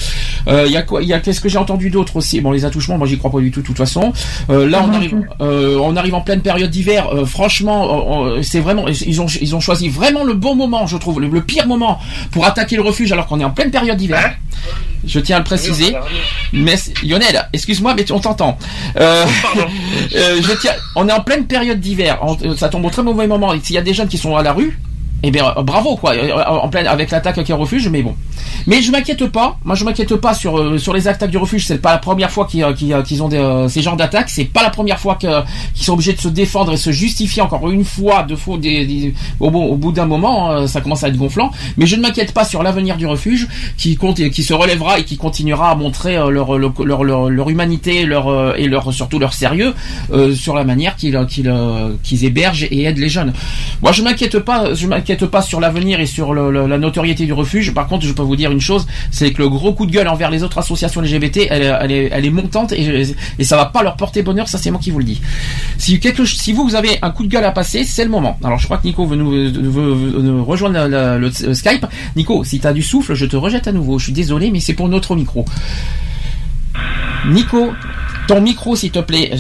Euh, 0.47 0.67
Il 0.69 0.73
y 0.73 0.77
a 0.77 0.83
quoi 0.83 1.03
Il 1.03 1.09
y 1.09 1.13
a 1.13 1.19
qu'est-ce 1.19 1.41
que 1.41 1.49
j'ai 1.49 1.59
entendu 1.59 1.91
d'autre 1.91 2.15
aussi? 2.15 2.41
Bon, 2.41 2.53
les 2.53 2.65
attouchements, 2.65 2.97
moi 2.97 3.09
j'y 3.09 3.19
crois 3.19 3.33
pas 3.33 3.41
du 3.41 3.51
tout. 3.51 3.61
De 3.61 3.67
toute 3.67 3.77
façon, 3.77 4.13
Euh, 4.51 4.69
là 4.71 4.85
on 4.87 4.93
arrive, 4.95 5.17
euh, 5.41 5.81
on 5.83 5.97
arrive 5.97 6.15
en 6.15 6.21
pleine 6.21 6.43
période 6.43 6.71
d'hiver. 6.71 7.09
Euh, 7.13 7.27
franchement, 7.27 8.37
c'est 8.43 8.61
vraiment, 8.61 8.87
ils 8.87 9.21
ont, 9.21 9.27
ils 9.41 9.57
ont 9.57 9.61
choisi 9.61 9.89
vraiment 9.89 10.23
le 10.23 10.35
bon 10.35 10.55
moment, 10.55 10.87
je 10.87 10.97
trouve, 10.97 11.21
le, 11.21 11.27
le 11.27 11.41
pire 11.43 11.67
moment 11.67 11.99
pour 12.31 12.47
attaquer 12.47 12.77
le 12.77 12.83
refuge 12.83 13.11
alors 13.11 13.27
qu'on 13.27 13.41
est 13.41 13.45
en 13.45 13.51
pleine 13.51 13.73
période 13.73 13.97
d'hiver. 13.97 14.37
Je 15.05 15.19
tiens 15.21 15.37
à 15.37 15.39
le 15.41 15.45
préciser. 15.45 15.95
Mais 16.53 16.77
Lionel, 17.05 17.49
excuse-moi, 17.53 17.95
mais 17.97 18.11
on 18.13 18.21
t'entend. 18.21 18.59
Euh, 18.99 19.25
euh, 20.17 20.41
je 20.41 20.53
tiens, 20.61 20.73
on 20.95 21.09
est 21.09 21.13
en 21.13 21.21
pleine 21.21 21.47
période 21.47 21.81
d'hiver. 21.81 22.21
Ça 22.57 22.69
tombe 22.69 22.85
au 22.85 22.91
très 22.91 23.03
mauvais 23.03 23.27
moment. 23.27 23.53
S'il 23.63 23.75
y 23.75 23.79
a 23.79 23.83
des 23.83 23.95
jeunes 23.95 24.09
qui 24.09 24.19
sont 24.19 24.37
à 24.37 24.43
la 24.43 24.53
rue, 24.53 24.79
eh 25.23 25.31
bien, 25.31 25.53
euh, 25.57 25.63
bravo 25.63 25.97
quoi, 25.97 26.15
euh, 26.15 26.33
en 26.45 26.69
pleine 26.69 26.87
avec 26.87 27.11
l'attaque 27.11 27.43
qui 27.43 27.51
est 27.51 27.55
refuge, 27.55 27.89
mais 27.89 28.03
bon. 28.03 28.15
Mais 28.67 28.83
je 28.83 28.91
m'inquiète 28.93 29.27
pas. 29.29 29.59
Moi, 29.65 29.75
je 29.75 29.85
m'inquiète 29.85 30.15
pas 30.17 30.35
sur 30.35 30.59
euh, 30.59 30.79
sur 30.79 30.93
les 30.93 31.09
attaques 31.09 31.31
du 31.31 31.39
refuge. 31.39 31.67
C'est 31.67 31.79
pas 31.81 31.93
la 31.93 31.99
première 31.99 32.31
fois 32.31 32.47
qu'ils 32.47 32.63
euh, 32.63 32.73
euh, 32.91 33.03
qu'ils 33.03 33.23
ont 33.23 33.29
des, 33.29 33.37
euh, 33.39 33.69
ces 33.69 33.83
genres 33.83 33.97
d'attaques. 33.97 34.29
C'est 34.29 34.45
pas 34.45 34.63
la 34.63 34.71
première 34.71 34.99
fois 35.01 35.17
qu'ils 35.17 35.33
sont 35.75 35.93
obligés 35.95 36.13
de 36.13 36.21
se 36.21 36.29
défendre 36.29 36.73
et 36.73 36.77
se 36.77 36.91
justifier 36.93 37.43
encore 37.43 37.71
une 37.71 37.85
fois, 37.85 38.23
deux 38.25 38.37
fois. 38.37 38.59
Des, 38.59 38.85
des- 38.87 39.15
au, 39.41 39.51
bout- 39.51 39.93
d'un 39.93 40.07
moment, 40.07 40.51
euh, 40.51 40.67
ça 40.67 40.81
commence 40.81 41.03
à 41.05 41.09
être 41.09 41.17
gonflant. 41.17 41.51
Mais 41.77 41.87
je 41.87 41.97
ne 41.97 42.03
m'inquiète 42.03 42.33
pas 42.33 42.45
sur 42.45 42.63
l'avenir 42.63 42.97
du 42.97 43.07
refuge, 43.07 43.49
qui 43.79 43.97
compte, 43.97 44.17
qui 44.31 44.43
se 44.43 44.53
relèvera 44.53 44.99
et 44.99 45.05
qui 45.05 45.17
continuera 45.17 45.71
à 45.71 45.75
montrer 45.75 46.17
euh, 46.17 46.31
leur, 46.31 46.59
leur, 46.59 46.73
leur, 46.85 47.31
leur, 47.31 47.49
humanité, 47.51 48.05
leur 48.05 48.29
euh, 48.29 48.55
et 48.57 48.67
leur 48.69 48.93
surtout 48.93 49.19
leur 49.19 49.33
sérieux 49.33 49.75
euh, 50.13 50.35
sur 50.35 50.55
la 50.55 50.65
manière 50.65 50.97
qu'ils 50.97 51.19
qu'ils 51.29 51.49
euh, 51.49 51.95
qu'ils 52.03 52.25
hébergent 52.25 52.67
et 52.71 52.85
aident 52.85 52.99
les 52.99 53.09
jeunes. 53.09 53.33
Moi, 53.81 53.93
je 53.93 54.03
m'inquiète 54.03 54.39
pas, 54.41 54.75
je 54.75 54.87
m'inquiète 54.87 55.06
pas 55.15 55.43
sur 55.43 55.61
l'avenir 55.61 56.01
et 56.01 56.07
sur 56.07 56.35
la 56.35 56.79
notoriété 56.79 57.25
du 57.27 57.33
refuge. 57.33 57.73
Par 57.73 57.87
contre, 57.87 58.05
je 58.05 58.13
peux 58.13 58.23
vous 58.23 58.37
dire 58.37 58.51
une 58.51 58.61
chose, 58.61 58.87
c'est 59.11 59.33
que 59.33 59.41
le 59.43 59.49
gros 59.49 59.73
coup 59.73 59.87
de 59.87 59.93
gueule 59.93 60.09
envers 60.09 60.31
les 60.31 60.43
autres 60.43 60.59
associations 60.59 61.01
LGBT, 61.01 61.47
elle, 61.51 61.93
est, 61.93 62.31
montante 62.31 62.73
et, 62.73 63.07
et 63.39 63.45
ça 63.45 63.57
va 63.57 63.67
pas 63.67 63.83
leur 63.83 63.97
porter 63.97 64.23
bonheur. 64.23 64.49
Ça, 64.49 64.59
c'est 64.59 64.71
moi 64.71 64.81
qui 64.83 64.91
vous 64.91 64.99
le 64.99 65.05
dis. 65.05 65.21
Si 65.79 65.99
vous, 66.53 66.75
avez 66.75 66.99
un 67.03 67.11
coup 67.11 67.23
de 67.23 67.29
gueule 67.29 67.45
à 67.45 67.53
passer, 67.53 67.85
c'est 67.85 68.05
le 68.05 68.11
moment. 68.11 68.39
Alors, 68.45 68.59
je 68.59 68.65
crois 68.65 68.79
que 68.79 68.87
Nico 68.87 69.07
veut 69.07 69.17
nous, 69.17 69.31
veut- 69.31 70.43
rejoindre 70.43 70.87
la- 70.89 71.19
le, 71.19 71.31
le 71.47 71.55
Skype. 71.55 71.87
Nico, 72.17 72.45
si 72.45 72.61
tu 72.61 72.67
as 72.67 72.73
du 72.73 72.83
souffle, 72.83 73.15
je 73.15 73.27
te 73.27 73.37
rejette 73.37 73.69
à 73.69 73.73
nouveau. 73.73 73.99
Je 73.99 74.05
suis 74.05 74.13
désolé, 74.13 74.51
mais 74.51 74.61
c'est 74.61 74.75
pour 74.75 74.89
notre 74.89 75.15
micro. 75.17 75.45
Nico, 77.29 77.73
ton 78.29 78.41
micro, 78.41 78.77
s'il 78.77 78.91
te 78.93 78.99
plaît. 79.01 79.33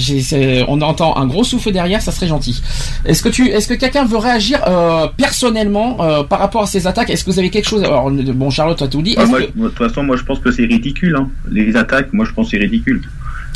On 0.68 0.81
entend 0.81 1.16
un 1.16 1.27
gros 1.27 1.44
souffle 1.44 1.70
derrière, 1.72 2.01
ça 2.03 2.11
serait 2.12 2.27
gentil. 2.27 2.61
Est-ce 3.05 3.22
que 3.22 3.29
tu, 3.29 3.49
est-ce 3.49 3.68
que 3.68 3.75
quelqu'un 3.75 4.05
veut 4.05 4.16
réagir 4.18 4.61
euh, 4.66 5.07
personnellement 5.16 5.99
euh, 6.01 6.22
par 6.25 6.38
rapport 6.40 6.62
à 6.62 6.66
ces 6.66 6.87
attaques? 6.87 7.11
Est-ce 7.11 7.25
que 7.25 7.31
vous 7.31 7.38
avez 7.38 7.51
quelque 7.51 7.68
chose? 7.68 7.83
Alors, 7.85 8.11
bon, 8.11 8.51
Charlotte 8.51 8.81
a 8.83 8.88
tout 8.88 9.03
dit. 9.03 9.14
Moi, 9.16 9.40
que- 9.42 9.59
moi, 9.59 9.68
de 9.68 9.75
toute 9.75 9.87
façon, 9.88 10.03
moi 10.03 10.16
je 10.16 10.22
pense 10.25 10.38
que 10.40 10.51
c'est 10.51 10.64
ridicule. 10.64 11.16
Hein. 11.16 11.29
Les 11.51 11.77
attaques, 11.77 12.12
moi 12.12 12.25
je 12.27 12.33
pense 12.33 12.46
que 12.46 12.51
c'est 12.53 12.59
ridicule. 12.62 13.03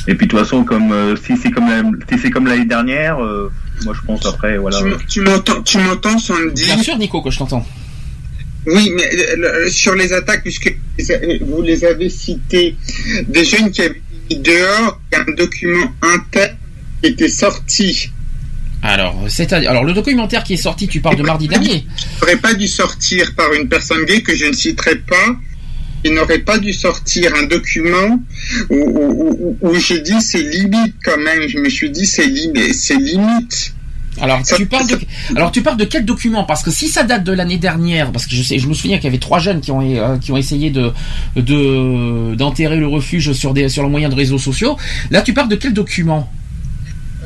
Et 0.09 0.14
puis 0.14 0.27
de 0.27 0.31
toute 0.31 0.40
façon, 0.40 0.64
comme 0.64 0.93
euh, 0.93 1.14
si 1.16 1.37
c'est 1.37 1.51
comme 1.51 1.69
la- 1.69 1.83
si 2.11 2.19
c'est 2.23 2.31
comme 2.31 2.47
l'année 2.47 2.64
dernière, 2.64 3.23
euh, 3.23 3.51
moi 3.85 3.95
je 3.95 4.01
pense 4.07 4.25
après 4.27 4.57
voilà. 4.59 4.79
Tu, 4.79 4.85
m- 4.87 4.97
tu 5.09 5.21
m'entends, 5.21 5.62
tu 5.62 5.79
m'entends, 5.79 6.19
Sandy? 6.19 6.64
Bien 6.64 6.83
sûr, 6.83 6.97
Nico, 6.99 7.21
que 7.21 7.31
je 7.31 7.38
t'entends. 7.38 7.64
Oui, 8.66 8.90
mais 8.94 9.05
euh, 9.14 9.37
le- 9.64 9.70
sur 9.70 9.94
les 9.94 10.12
attaques, 10.12 10.42
puisque 10.42 10.75
vous 11.40 11.62
les 11.62 11.85
avez 11.85 12.11
citées, 12.11 12.77
des 13.29 13.44
jeunes 13.44 13.70
qui 13.70 13.83
avaient 13.83 14.03
mis 14.31 14.37
dehors, 14.37 15.01
il 15.12 15.16
y 15.16 15.18
a 15.18 15.25
un 15.29 15.35
document 15.35 15.92
interne 16.03 16.57
qui 17.03 17.09
était 17.11 17.29
sorti. 17.29 18.11
Alors, 18.83 19.27
c'est 19.29 19.53
alors 19.53 19.85
le 19.85 19.92
documentaire 19.92 20.42
qui 20.44 20.55
est 20.55 20.62
sorti, 20.68 20.88
tu 20.88 21.01
parles 21.01 21.16
de 21.16 21.23
mardi 21.23 21.49
dernier. 21.49 21.85
Il 21.87 22.20
n'aurait 22.20 22.37
pas 22.38 22.55
dû 22.55 22.66
sortir 22.66 23.35
par 23.35 23.53
une 23.53 23.68
personne 23.68 24.05
gay 24.05 24.23
que 24.23 24.35
je 24.35 24.46
ne 24.46 24.53
citerai 24.53 24.96
pas. 24.96 25.37
Il 26.03 26.14
n'aurait 26.14 26.38
pas 26.38 26.57
dû 26.59 26.73
sortir 26.73 27.35
un 27.35 27.42
document 27.42 28.18
où, 28.70 28.75
où, 28.75 29.57
où- 29.61 29.68
où 29.70 29.75
j'ai 29.79 30.01
dit 30.01 30.18
c'est 30.23 30.42
limite 30.42 30.94
quand 31.05 31.18
même. 31.18 31.46
Je 31.46 31.59
me 31.59 31.68
suis 31.68 31.90
dit 31.90 32.07
c'est 32.07 32.25
limite, 32.27 32.73
c'est 32.75 32.96
limite. 32.96 33.75
Alors 34.20 34.42
tu 34.42 34.66
parles 34.66 34.88
de 34.88 34.99
alors 35.37 35.53
tu 35.53 35.62
parles 35.62 35.77
de 35.77 35.85
quel 35.85 36.05
document? 36.05 36.44
Parce 36.44 36.62
que 36.62 36.70
si 36.70 36.88
ça 36.88 37.05
date 37.05 37.25
de 37.25 37.33
l'année 37.33 37.59
dernière, 37.59 38.11
parce 38.12 38.27
que 38.27 38.35
je 38.35 38.42
sais, 38.42 38.59
je 38.59 38.66
me 38.66 38.75
souviens 38.75 38.96
qu'il 38.96 39.05
y 39.05 39.09
avait 39.09 39.18
trois 39.18 39.38
jeunes 39.38 39.61
qui 39.61 39.70
ont 39.70 39.81
euh, 39.81 40.18
qui 40.18 40.33
ont 40.33 40.37
essayé 40.37 40.70
de 40.70 40.92
de 41.37 42.35
d'enterrer 42.35 42.77
le 42.77 42.88
refuge 42.88 43.33
sur 43.33 43.55
des 43.55 43.68
sur 43.68 43.83
le 43.83 43.88
moyen 43.88 44.09
de 44.09 44.14
réseaux 44.16 44.38
sociaux. 44.38 44.77
Là, 45.11 45.23
tu 45.23 45.33
parles 45.33 45.49
de 45.49 45.57
quel 45.57 45.73
document? 45.73 46.31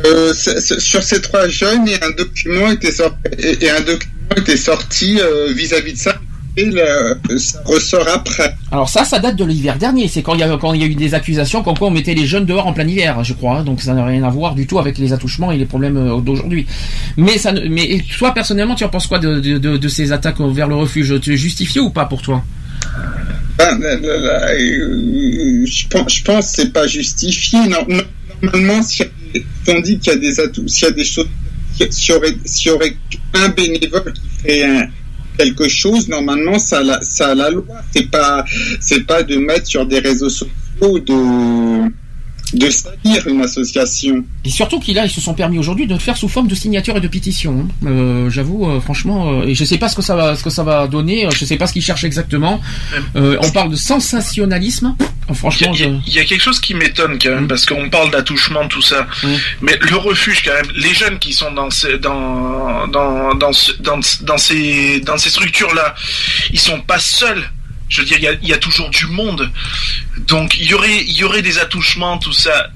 Euh, 0.04 0.34
sur 0.34 1.02
ces 1.02 1.20
trois 1.22 1.48
jeunes, 1.48 1.88
et 1.88 1.94
un 2.02 2.10
document 2.10 2.70
était 2.70 2.92
sorti, 2.92 3.16
et, 3.38 3.64
et 3.64 3.70
un 3.70 3.80
document 3.80 4.36
était 4.36 4.56
sorti 4.56 5.20
euh, 5.20 5.52
vis-à-vis 5.52 5.92
de 5.92 5.98
ça. 5.98 6.20
Et 6.56 6.66
le- 6.66 7.38
ça 7.38 7.60
ressort 7.64 8.06
après. 8.08 8.54
Alors 8.70 8.88
ça, 8.88 9.04
ça 9.04 9.18
date 9.18 9.34
de 9.36 9.44
l'hiver 9.44 9.76
dernier. 9.76 10.06
C'est 10.06 10.22
quand 10.22 10.34
il 10.34 10.40
y 10.40 10.42
a 10.44 10.56
quand 10.56 10.72
il 10.72 10.80
y 10.80 10.84
a 10.84 10.86
eu 10.86 10.94
des 10.94 11.14
accusations 11.14 11.62
comme 11.64 11.76
quoi 11.76 11.88
on 11.88 11.90
mettait 11.90 12.14
les 12.14 12.26
jeunes 12.26 12.46
dehors 12.46 12.66
en 12.68 12.72
plein 12.72 12.86
hiver, 12.86 13.24
je 13.24 13.32
crois. 13.32 13.58
hein. 13.58 13.64
Donc 13.64 13.82
ça 13.82 13.92
n'a 13.92 14.04
rien 14.04 14.22
à 14.22 14.30
voir 14.30 14.54
du 14.54 14.66
tout 14.66 14.78
avec 14.78 14.98
les 14.98 15.12
attouchements 15.12 15.50
et 15.50 15.56
les 15.58 15.66
problèmes 15.66 15.96
euh, 15.96 16.20
d'aujourd'hui. 16.20 16.66
Mais 17.16 17.38
ça, 17.38 17.52
mais 17.52 18.00
toi 18.18 18.32
personnellement, 18.32 18.76
tu 18.76 18.84
en 18.84 18.88
penses 18.88 19.08
quoi 19.08 19.18
de, 19.18 19.40
de, 19.40 19.58
de- 19.58 19.76
de 19.76 19.88
ces 19.88 20.12
attaques 20.12 20.40
vers 20.40 20.68
le 20.68 20.76
refuge? 20.76 21.20
Tu 21.20 21.34
es 21.34 21.36
justifié 21.36 21.80
ou 21.80 21.90
pas 21.90 22.04
pour 22.04 22.22
toi? 22.22 22.44
Ben, 23.58 23.78
là, 23.80 23.96
là, 23.96 24.18
là, 24.18 24.50
euh, 24.52 25.64
je 25.66 25.86
pense, 25.88 26.14
je 26.14 26.22
pense 26.24 26.46
que 26.50 26.56
c'est 26.62 26.72
pas 26.72 26.86
justifié. 26.86 27.58
Non, 27.68 27.86
normalement, 28.42 28.82
si 28.82 29.02
si 29.34 29.42
on 29.68 29.80
dit 29.80 29.98
qu'il 29.98 30.12
y 30.12 30.16
a 30.16 30.18
des 30.18 30.38
atouts, 30.40 30.68
s'il 30.68 30.84
y 30.88 30.90
a 30.90 30.92
des 30.92 31.04
choses, 31.04 31.28
s'il 31.90 32.14
y 32.14 32.16
aurait, 32.16 32.34
s'il 32.44 32.70
y 32.70 32.74
aurait 32.74 32.96
un 33.34 33.48
bénévole 33.48 34.12
qui 34.12 34.22
ferait 34.42 34.62
un- 34.64 34.86
quelque 35.36 35.68
chose, 35.68 36.08
normalement, 36.08 36.58
ça, 36.58 36.82
la, 36.82 37.00
ça 37.02 37.34
la 37.34 37.50
loi. 37.50 37.64
C'est 37.92 38.10
pas, 38.10 38.44
c'est 38.80 39.06
pas 39.06 39.22
de 39.22 39.36
mettre 39.36 39.66
sur 39.66 39.86
des 39.86 39.98
réseaux 39.98 40.28
sociaux 40.28 40.98
de, 40.98 41.90
de 42.54 42.70
salir 42.70 43.26
une 43.28 43.42
association. 43.42 44.24
Et 44.44 44.50
surtout 44.50 44.78
qu'ils 44.80 44.94
là, 44.94 45.04
ils 45.06 45.10
se 45.10 45.20
sont 45.20 45.34
permis 45.34 45.58
aujourd'hui 45.58 45.86
de 45.86 45.92
le 45.94 45.98
faire 45.98 46.16
sous 46.16 46.28
forme 46.28 46.48
de 46.48 46.54
signature 46.54 46.96
et 46.96 47.00
de 47.00 47.08
pétition. 47.08 47.66
hein. 47.84 47.86
Euh, 47.88 48.30
J'avoue, 48.30 48.68
euh, 48.70 48.80
franchement, 48.80 49.40
euh, 49.40 49.46
et 49.46 49.54
je 49.54 49.64
sais 49.64 49.78
pas 49.78 49.88
ce 49.88 49.96
que 49.96 50.02
ça 50.02 50.14
va, 50.16 50.36
ce 50.36 50.42
que 50.44 50.50
ça 50.50 50.62
va 50.62 50.86
donner. 50.86 51.26
euh, 51.26 51.30
Je 51.30 51.44
sais 51.44 51.56
pas 51.56 51.66
ce 51.66 51.72
qu'ils 51.72 51.82
cherchent 51.82 52.04
exactement. 52.04 52.60
Euh, 53.16 53.36
on 53.42 53.50
parle 53.50 53.70
de 53.70 53.76
sensationnalisme. 53.76 54.94
Euh, 55.30 55.34
Franchement, 55.34 55.72
Il 55.74 55.80
y, 55.80 55.84
a- 55.84 55.86
je... 55.88 55.94
il 56.06 56.12
y 56.14 56.18
a 56.18 56.24
quelque 56.24 56.42
chose 56.42 56.60
qui 56.60 56.74
m'étonne 56.74 57.18
quand 57.18 57.30
même, 57.30 57.48
parce 57.48 57.64
qu'on 57.66 57.88
parle 57.88 58.10
d'attouchement, 58.10 58.68
tout 58.68 58.82
ça. 58.82 59.06
Mais 59.62 59.76
le 59.80 59.96
refuge, 59.96 60.42
quand 60.44 60.52
même, 60.52 60.70
les 60.76 60.92
jeunes 60.94 61.18
qui 61.18 61.32
sont 61.32 61.50
dans 61.52 61.70
ces, 61.70 61.98
dans, 61.98 62.86
dans, 62.88 63.34
dans, 63.34 63.52
ce- 63.52 63.72
dans, 63.80 63.98
dans 64.22 64.38
ces, 64.38 65.00
dans 65.00 65.16
ces 65.18 65.30
structures-là, 65.30 65.94
ils 66.52 66.60
sont 66.60 66.80
pas 66.80 66.98
seuls. 66.98 67.42
Je 67.88 68.00
veux 68.00 68.06
dire, 68.06 68.16
il 68.18 68.24
y 68.24 68.28
a, 68.28 68.32
il 68.42 68.48
y 68.48 68.52
a 68.52 68.58
toujours 68.58 68.88
du 68.90 69.06
monde. 69.06 69.50
Donc, 70.26 70.56
il 70.58 70.66
y 70.66 70.74
aurait, 70.74 71.02
il 71.06 71.16
y 71.16 71.24
aurait 71.24 71.42
des 71.42 71.58
attouchements, 71.58 72.18
tout 72.18 72.32
ça. 72.32 72.68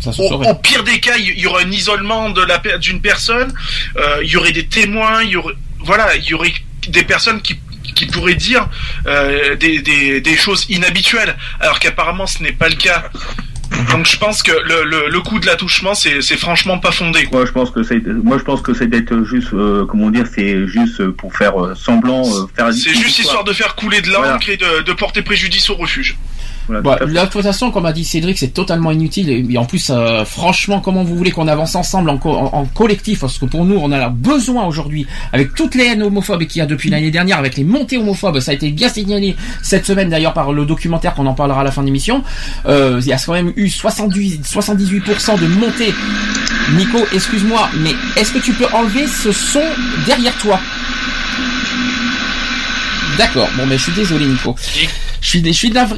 Ça 0.00 0.12
se 0.12 0.20
Au, 0.20 0.54
pire 0.54 0.84
des 0.84 1.00
cas, 1.00 1.16
il 1.16 1.38
y 1.38 1.46
aurait 1.46 1.64
un 1.64 1.70
isolement 1.70 2.30
de 2.30 2.42
la 2.42 2.58
d'une 2.78 3.00
personne. 3.00 3.52
euh, 3.96 4.20
il 4.22 4.30
y 4.30 4.36
aurait 4.36 4.52
des 4.52 4.66
témoins. 4.66 5.22
Il 5.22 5.30
y 5.30 5.36
aurait, 5.36 5.54
voilà, 5.80 6.14
il 6.16 6.24
y 6.24 6.34
aurait 6.34 6.52
des 6.88 7.04
personnes 7.04 7.40
qui 7.40 7.58
qui 7.94 8.06
pourraient 8.06 8.34
dire 8.34 8.66
euh, 9.06 9.54
des, 9.56 9.78
des, 9.80 10.20
des 10.20 10.36
choses 10.36 10.66
inhabituelles, 10.68 11.36
alors 11.60 11.78
qu'apparemment 11.78 12.26
ce 12.26 12.42
n'est 12.42 12.50
pas 12.52 12.68
le 12.68 12.74
cas. 12.74 13.04
Donc 13.90 14.06
je 14.06 14.16
pense 14.16 14.42
que 14.42 14.50
le, 14.50 14.84
le, 14.84 15.08
le 15.08 15.20
coup 15.20 15.38
de 15.38 15.46
l'attouchement, 15.46 15.94
c'est 15.94 16.20
c'est 16.20 16.36
franchement 16.36 16.78
pas 16.78 16.90
fondé. 16.92 17.24
Quoi. 17.24 17.38
Moi, 17.38 17.46
je 17.46 17.52
pense 17.52 17.70
que 17.70 17.82
c'est, 17.82 18.04
moi, 18.06 18.38
je 18.38 18.42
pense 18.44 18.62
que 18.62 18.74
c'est 18.74 18.88
d'être 18.88 19.24
juste, 19.24 19.52
euh, 19.54 19.86
comment 19.86 20.10
dire, 20.10 20.26
c'est 20.34 20.66
juste 20.66 21.08
pour 21.10 21.34
faire 21.36 21.54
semblant, 21.76 22.22
euh, 22.26 22.46
faire. 22.56 22.72
C'est 22.72 22.94
juste 22.94 23.18
histoire 23.20 23.44
de 23.44 23.52
faire 23.52 23.74
couler 23.74 24.00
de 24.00 24.10
l'encre 24.10 24.48
et 24.48 24.56
de, 24.56 24.82
de 24.82 24.92
porter 24.92 25.22
préjudice 25.22 25.70
au 25.70 25.76
refuge. 25.76 26.16
Bah, 26.68 26.98
la 27.06 27.26
toute 27.26 27.42
façon, 27.42 27.70
comme 27.70 27.84
a 27.86 27.92
dit 27.92 28.04
Cédric, 28.04 28.38
c'est 28.38 28.48
totalement 28.54 28.90
inutile. 28.90 29.28
Et, 29.30 29.44
et 29.50 29.58
en 29.58 29.64
plus, 29.66 29.90
euh, 29.90 30.24
franchement, 30.24 30.80
comment 30.80 31.04
vous 31.04 31.14
voulez 31.16 31.30
qu'on 31.30 31.46
avance 31.48 31.74
ensemble 31.74 32.08
en, 32.10 32.16
co- 32.18 32.30
en- 32.34 32.64
collectif? 32.74 33.20
Parce 33.20 33.38
que 33.38 33.44
pour 33.44 33.64
nous, 33.64 33.76
on 33.76 33.92
a 33.92 33.98
la 33.98 34.08
besoin 34.08 34.64
aujourd'hui, 34.66 35.06
avec 35.32 35.54
toutes 35.54 35.74
les 35.74 35.84
haines 35.86 36.02
homophobes 36.02 36.44
qu'il 36.46 36.60
y 36.60 36.62
a 36.62 36.66
depuis 36.66 36.88
l'année 36.90 37.10
dernière, 37.10 37.38
avec 37.38 37.56
les 37.56 37.64
montées 37.64 37.98
homophobes, 37.98 38.40
ça 38.40 38.52
a 38.52 38.54
été 38.54 38.70
bien 38.70 38.88
signalé 38.88 39.36
cette 39.62 39.84
semaine 39.84 40.08
d'ailleurs 40.08 40.32
par 40.32 40.52
le 40.52 40.64
documentaire 40.64 41.14
qu'on 41.14 41.26
en 41.26 41.34
parlera 41.34 41.60
à 41.60 41.64
la 41.64 41.70
fin 41.70 41.82
de 41.82 41.86
l'émission. 41.86 42.22
Euh, 42.66 42.98
il 43.02 43.06
y 43.08 43.12
a 43.12 43.18
quand 43.18 43.32
même 43.34 43.52
eu 43.56 43.68
78, 43.68 44.46
78% 44.46 45.38
de 45.40 45.46
montées. 45.46 45.94
Nico, 46.76 46.98
excuse-moi, 47.12 47.68
mais 47.80 47.92
est-ce 48.16 48.32
que 48.32 48.38
tu 48.38 48.52
peux 48.54 48.66
enlever 48.72 49.06
ce 49.06 49.32
son 49.32 49.62
derrière 50.06 50.36
toi? 50.38 50.58
D'accord. 53.18 53.48
Bon, 53.56 53.66
mais 53.66 53.76
je 53.78 53.82
suis 53.84 53.92
désolé, 53.92 54.26
Nico. 54.26 54.54
Je 55.24 55.30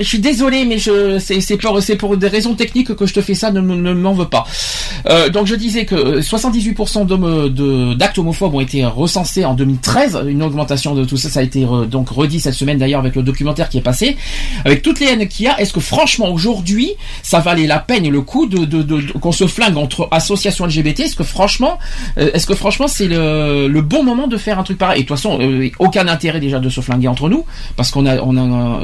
suis, 0.04 0.18
désolé, 0.20 0.64
mais 0.64 0.78
c'est, 0.78 1.96
pour, 1.96 2.16
des 2.16 2.28
raisons 2.28 2.54
techniques 2.54 2.94
que 2.94 3.06
je 3.06 3.12
te 3.12 3.20
fais 3.20 3.34
ça. 3.34 3.50
Ne, 3.50 3.60
me- 3.60 3.74
ne 3.74 3.92
m'en 3.92 4.12
veux 4.12 4.28
pas. 4.28 4.44
Euh, 5.08 5.28
donc, 5.30 5.48
je 5.48 5.56
disais 5.56 5.84
que 5.84 5.96
euh, 5.96 6.20
78% 6.20 7.06
d'hommes, 7.06 7.48
de, 7.48 7.94
d'actes 7.94 8.18
homophobes 8.18 8.54
ont 8.54 8.60
été 8.60 8.84
recensés 8.86 9.44
en 9.44 9.54
2013. 9.54 10.20
Une 10.28 10.44
augmentation 10.44 10.94
de 10.94 11.04
tout 11.04 11.16
ça, 11.16 11.28
ça 11.28 11.40
a 11.40 11.42
été 11.42 11.64
euh, 11.64 11.86
donc 11.86 12.08
redit 12.10 12.38
cette 12.38 12.54
semaine 12.54 12.78
d'ailleurs 12.78 13.00
avec 13.00 13.16
le 13.16 13.22
documentaire 13.22 13.68
qui 13.68 13.78
est 13.78 13.82
passé. 13.82 14.16
Avec 14.64 14.82
toutes 14.82 15.00
les 15.00 15.06
haines 15.06 15.26
qu'il 15.26 15.46
y 15.46 15.48
a, 15.48 15.60
est-ce 15.60 15.72
que 15.72 15.80
franchement 15.80 16.28
aujourd'hui, 16.30 16.92
ça 17.24 17.40
valait 17.40 17.66
la 17.66 17.80
peine 17.80 18.06
et 18.06 18.10
le 18.10 18.20
coup 18.20 18.46
de, 18.46 19.18
qu'on 19.18 19.32
se 19.32 19.48
flingue 19.48 19.76
entre 19.76 20.06
associations 20.12 20.66
LGBT 20.66 21.00
Est-ce 21.00 21.16
que 21.16 21.24
franchement, 21.24 21.78
euh, 22.18 22.30
est-ce 22.32 22.46
que 22.46 22.54
franchement 22.54 22.86
c'est 22.86 23.08
le, 23.08 23.80
bon 23.80 24.04
moment 24.04 24.28
de 24.28 24.36
faire 24.36 24.60
un 24.60 24.62
truc 24.62 24.78
pareil? 24.78 25.00
Et 25.00 25.02
de 25.02 25.08
toute 25.08 25.16
façon, 25.16 25.40
euh, 25.40 25.68
aucun 25.80 26.06
intérêt 26.06 26.38
déjà 26.38 26.60
de 26.60 26.68
se 26.68 26.80
flinguer 26.80 27.08
entre 27.08 27.28
nous 27.28 27.44
parce 27.76 27.90
qu'on 27.90 28.06
a 28.06 28.14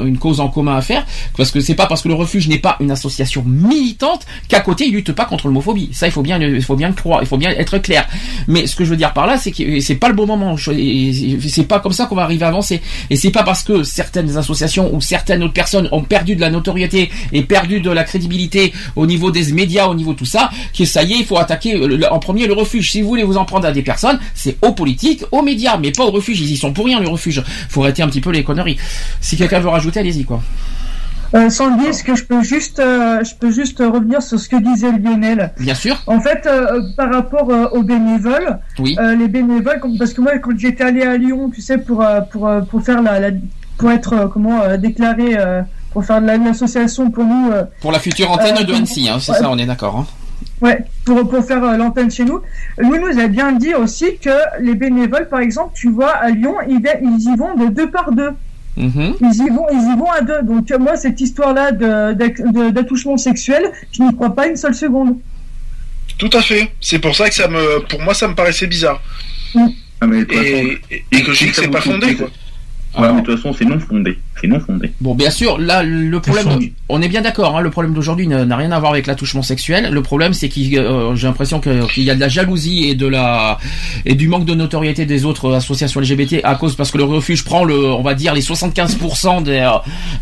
une 0.03 0.17
cause 0.17 0.32
en 0.39 0.49
commun 0.49 0.75
à 0.75 0.81
faire. 0.81 1.05
Parce 1.37 1.51
que 1.51 1.59
c'est 1.59 1.75
pas 1.75 1.87
parce 1.87 2.01
que 2.01 2.07
le 2.07 2.13
refuge 2.13 2.47
n'est 2.47 2.59
pas 2.59 2.77
une 2.79 2.91
association 2.91 3.43
militante 3.45 4.25
qu'à 4.47 4.59
côté 4.59 4.85
il 4.87 4.93
lutte 4.93 5.11
pas 5.11 5.25
contre 5.25 5.47
l'homophobie. 5.47 5.89
Ça 5.93 6.07
il 6.07 6.11
faut 6.11 6.21
bien 6.21 6.39
il 6.39 6.63
faut 6.63 6.75
bien 6.75 6.89
le 6.89 6.93
croire, 6.93 7.21
il 7.21 7.27
faut 7.27 7.37
bien 7.37 7.51
être 7.51 7.77
clair. 7.77 8.07
Mais 8.47 8.67
ce 8.67 8.75
que 8.75 8.83
je 8.83 8.89
veux 8.89 8.97
dire 8.97 9.13
par 9.13 9.27
là, 9.27 9.37
c'est 9.37 9.51
que 9.51 9.79
c'est 9.79 9.95
pas 9.95 10.09
le 10.09 10.15
bon 10.15 10.25
moment. 10.25 10.55
C'est 10.57 11.67
pas 11.67 11.79
comme 11.79 11.93
ça 11.93 12.05
qu'on 12.05 12.15
va 12.15 12.23
arriver 12.23 12.45
à 12.45 12.49
avancer. 12.49 12.81
Et 13.09 13.15
c'est 13.15 13.31
pas 13.31 13.43
parce 13.43 13.63
que 13.63 13.83
certaines 13.83 14.37
associations 14.37 14.93
ou 14.93 15.01
certaines 15.01 15.43
autres 15.43 15.53
personnes 15.53 15.87
ont 15.91 16.03
perdu 16.03 16.35
de 16.35 16.41
la 16.41 16.49
notoriété 16.49 17.09
et 17.31 17.43
perdu 17.43 17.81
de 17.81 17.89
la 17.89 18.03
crédibilité 18.03 18.73
au 18.95 19.05
niveau 19.05 19.31
des 19.31 19.51
médias, 19.51 19.87
au 19.87 19.95
niveau 19.95 20.13
tout 20.13 20.25
ça, 20.25 20.49
que 20.77 20.85
ça 20.85 21.03
y 21.03 21.13
est, 21.13 21.19
il 21.19 21.25
faut 21.25 21.37
attaquer 21.37 21.79
en 22.09 22.19
premier 22.19 22.47
le 22.47 22.53
refuge. 22.53 22.91
Si 22.91 23.01
vous 23.01 23.07
voulez 23.07 23.23
vous 23.23 23.37
en 23.37 23.45
prendre 23.45 23.67
à 23.67 23.71
des 23.71 23.81
personnes, 23.81 24.19
c'est 24.33 24.57
aux 24.61 24.73
politiques, 24.73 25.23
aux 25.31 25.41
médias, 25.41 25.77
mais 25.77 25.91
pas 25.91 26.05
au 26.05 26.11
refuge. 26.11 26.41
Ils 26.41 26.51
y 26.51 26.57
sont 26.57 26.73
pour 26.73 26.85
rien, 26.85 26.99
le 26.99 27.07
refuge. 27.07 27.41
Faut 27.69 27.83
arrêter 27.83 28.03
un 28.03 28.07
petit 28.07 28.21
peu 28.21 28.31
les 28.31 28.43
conneries. 28.43 28.77
Si 29.21 29.37
quelqu'un 29.37 29.59
veut 29.59 29.69
rajouter, 29.69 29.99
allez-y, 29.99 30.22
quoi. 30.25 30.41
Euh, 31.35 31.47
est-ce 31.47 32.03
que 32.03 32.15
je 32.15 32.23
peux 32.25 32.43
juste, 32.43 32.79
euh, 32.79 33.23
je 33.23 33.33
peux 33.33 33.49
juste 33.49 33.79
revenir 33.79 34.21
sur 34.21 34.39
ce 34.39 34.47
que 34.47 34.55
disait 34.57 34.91
Lionel? 34.91 35.51
Bien 35.59 35.73
sûr. 35.73 35.99
En 36.05 36.19
fait, 36.19 36.45
euh, 36.45 36.79
par 36.95 37.11
rapport 37.11 37.49
aux 37.73 37.81
bénévoles, 37.81 38.59
Oui. 38.77 38.95
les 39.17 39.27
bénévoles, 39.27 39.81
parce 39.97 40.13
que 40.13 40.21
moi, 40.21 40.37
quand 40.37 40.57
j'étais 40.57 40.83
allé 40.83 41.01
à 41.01 41.17
Lyon, 41.17 41.49
tu 41.49 41.61
sais, 41.61 41.79
pour 41.79 42.05
pour 42.31 42.49
pour 42.69 42.83
faire 42.83 43.01
la, 43.01 43.19
la 43.19 43.29
pour 43.79 43.89
être 43.91 44.29
comment 44.31 44.77
déclaré 44.77 45.35
pour 45.91 46.05
faire 46.05 46.21
de 46.21 46.27
la- 46.27 46.37
l'association 46.37 47.09
pour 47.09 47.25
nous. 47.25 47.49
Pour 47.81 47.91
la 47.91 47.99
future 47.99 48.29
antenne 48.29 48.63
de 48.63 48.73
Annecy, 48.73 49.09
hein, 49.09 49.17
c'est 49.19 49.31
ouais. 49.31 49.39
ça, 49.39 49.49
on 49.49 49.57
est 49.57 49.65
d'accord. 49.65 49.97
Hein. 49.97 50.05
Ouais, 50.61 50.85
pour, 51.05 51.27
pour 51.29 51.43
faire 51.43 51.63
euh, 51.63 51.77
l'antenne 51.77 52.09
chez 52.11 52.25
nous. 52.25 52.39
Lui 52.77 52.99
nous 52.99 53.19
a 53.19 53.27
bien 53.27 53.51
dit 53.53 53.73
aussi 53.73 54.17
que 54.21 54.29
les 54.61 54.75
bénévoles, 54.75 55.27
par 55.27 55.39
exemple, 55.39 55.71
tu 55.75 55.89
vois, 55.89 56.11
à 56.11 56.29
Lyon, 56.29 56.55
ils, 56.67 56.81
ils 57.01 57.31
y 57.31 57.35
vont 57.35 57.55
de 57.55 57.67
deux 57.67 57.89
par 57.89 58.11
deux. 58.11 58.31
Mhm. 58.75 59.13
Ils 59.21 59.35
y 59.45 59.49
vont, 59.49 59.67
ils 59.71 59.93
y 59.93 59.97
vont 59.97 60.09
à 60.11 60.21
deux. 60.21 60.41
Donc 60.43 60.71
euh, 60.71 60.79
moi, 60.79 60.95
cette 60.95 61.21
histoire-là 61.21 61.71
de- 61.71 62.13
d'ac- 62.13 62.41
de- 62.41 62.69
d'attouchement 62.71 63.17
sexuel, 63.17 63.71
je 63.91 64.01
n'y 64.03 64.13
crois 64.15 64.33
pas 64.33 64.47
une 64.47 64.55
seule 64.57 64.73
seconde. 64.75 65.17
Tout 66.17 66.29
à 66.33 66.41
fait. 66.41 66.71
C'est 66.81 66.99
pour 66.99 67.15
ça 67.15 67.29
que 67.29 67.35
ça 67.35 67.47
me, 67.47 67.79
pour 67.87 68.01
moi, 68.01 68.13
ça 68.13 68.27
me 68.27 68.35
paraissait 68.35 68.67
bizarre. 68.67 69.01
Ah, 70.01 70.07
mais 70.07 70.21
Et, 70.21 70.25
façon, 70.25 70.41
et- 70.91 71.03
et 71.11 71.21
que 71.23 71.33
je 71.33 71.45
dis 71.45 71.49
que 71.51 71.55
c'est 71.55 71.67
pas 71.69 71.81
fondé. 71.81 72.15
Quoi. 72.15 72.29
Ouais, 72.99 73.13
mais 73.13 73.21
de 73.21 73.25
toute 73.25 73.35
façon, 73.37 73.53
c'est 73.57 73.65
non 73.65 73.79
fondé. 73.79 74.17
Non 74.47 74.59
fondé. 74.59 74.91
Bon, 75.01 75.15
bien 75.15 75.29
sûr, 75.31 75.57
là, 75.57 75.83
le 75.83 76.19
problème, 76.19 76.45
on 76.89 77.01
est 77.01 77.07
bien 77.07 77.21
d'accord, 77.21 77.55
hein, 77.57 77.61
le 77.61 77.69
problème 77.69 77.93
d'aujourd'hui 77.93 78.27
n'a 78.27 78.55
rien 78.57 78.71
à 78.71 78.79
voir 78.79 78.91
avec 78.91 79.07
l'attouchement 79.07 79.41
sexuel. 79.41 79.89
Le 79.91 80.01
problème, 80.01 80.33
c'est 80.33 80.49
qu'il, 80.49 80.77
euh, 80.77 81.15
j'ai 81.15 81.27
l'impression 81.27 81.59
que- 81.59 81.85
qu'il 81.93 82.03
y 82.03 82.09
a 82.11 82.15
de 82.15 82.19
la 82.19 82.27
jalousie 82.29 82.85
et 82.89 82.95
de 82.95 83.07
la 83.07 83.57
et 84.05 84.15
du 84.15 84.27
manque 84.27 84.45
de 84.45 84.53
notoriété 84.53 85.05
des 85.05 85.25
autres 85.25 85.53
associations 85.53 86.01
LGBT 86.01 86.41
à 86.43 86.55
cause 86.55 86.75
parce 86.75 86.91
que 86.91 86.97
le 86.97 87.03
refuge 87.05 87.43
prend 87.43 87.63
le, 87.63 87.75
on 87.91 88.01
va 88.01 88.13
dire 88.15 88.33
les 88.33 88.41
75% 88.41 89.41
des 89.43 89.51
euh, 89.59 89.69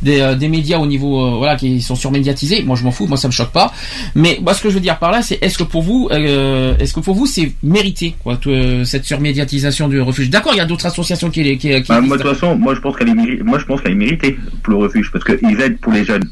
des, 0.01 0.19
euh, 0.21 0.35
des 0.35 0.47
médias 0.47 0.77
au 0.77 0.85
niveau, 0.85 1.19
euh, 1.25 1.37
voilà, 1.37 1.55
qui 1.55 1.81
sont 1.81 1.95
surmédiatisés. 1.95 2.63
Moi, 2.63 2.75
je 2.75 2.83
m'en 2.83 2.91
fous, 2.91 3.07
moi, 3.07 3.17
ça 3.17 3.27
me 3.27 3.33
choque 3.33 3.51
pas. 3.51 3.73
Mais 4.15 4.39
moi, 4.41 4.53
ce 4.53 4.61
que 4.61 4.69
je 4.69 4.75
veux 4.75 4.79
dire 4.81 4.97
par 4.99 5.11
là, 5.11 5.21
c'est 5.21 5.37
est-ce 5.41 5.57
que 5.57 5.63
pour 5.63 5.81
vous, 5.81 6.09
euh, 6.11 6.75
est-ce 6.79 6.93
que 6.93 6.99
pour 6.99 7.15
vous, 7.15 7.25
c'est 7.25 7.53
mérité, 7.63 8.15
quoi, 8.23 8.37
euh, 8.47 8.83
cette 8.83 9.05
surmédiatisation 9.05 9.87
du 9.87 9.99
refuge? 10.01 10.29
D'accord, 10.29 10.53
il 10.53 10.57
y 10.57 10.61
a 10.61 10.65
d'autres 10.65 10.85
associations 10.85 11.29
qui, 11.29 11.43
qui, 11.57 11.69
qui 11.81 11.87
Bah, 11.89 12.01
moi, 12.01 12.17
de 12.17 12.23
toute 12.23 12.33
façon, 12.33 12.55
moi, 12.55 12.75
je 12.75 12.79
pense 12.81 12.95
qu'elle 12.97 13.09
est, 13.09 13.13
méri- 13.13 13.43
moi, 13.43 13.57
je 13.59 13.65
pense 13.65 13.81
qu'elle 13.81 13.93
est 13.93 13.95
pour 14.17 14.71
le 14.73 14.77
refuge 14.77 15.11
parce 15.11 15.23
qu'ils 15.25 15.61
aident 15.61 15.79
pour 15.79 15.93
les 15.93 16.03
jeunes. 16.05 16.23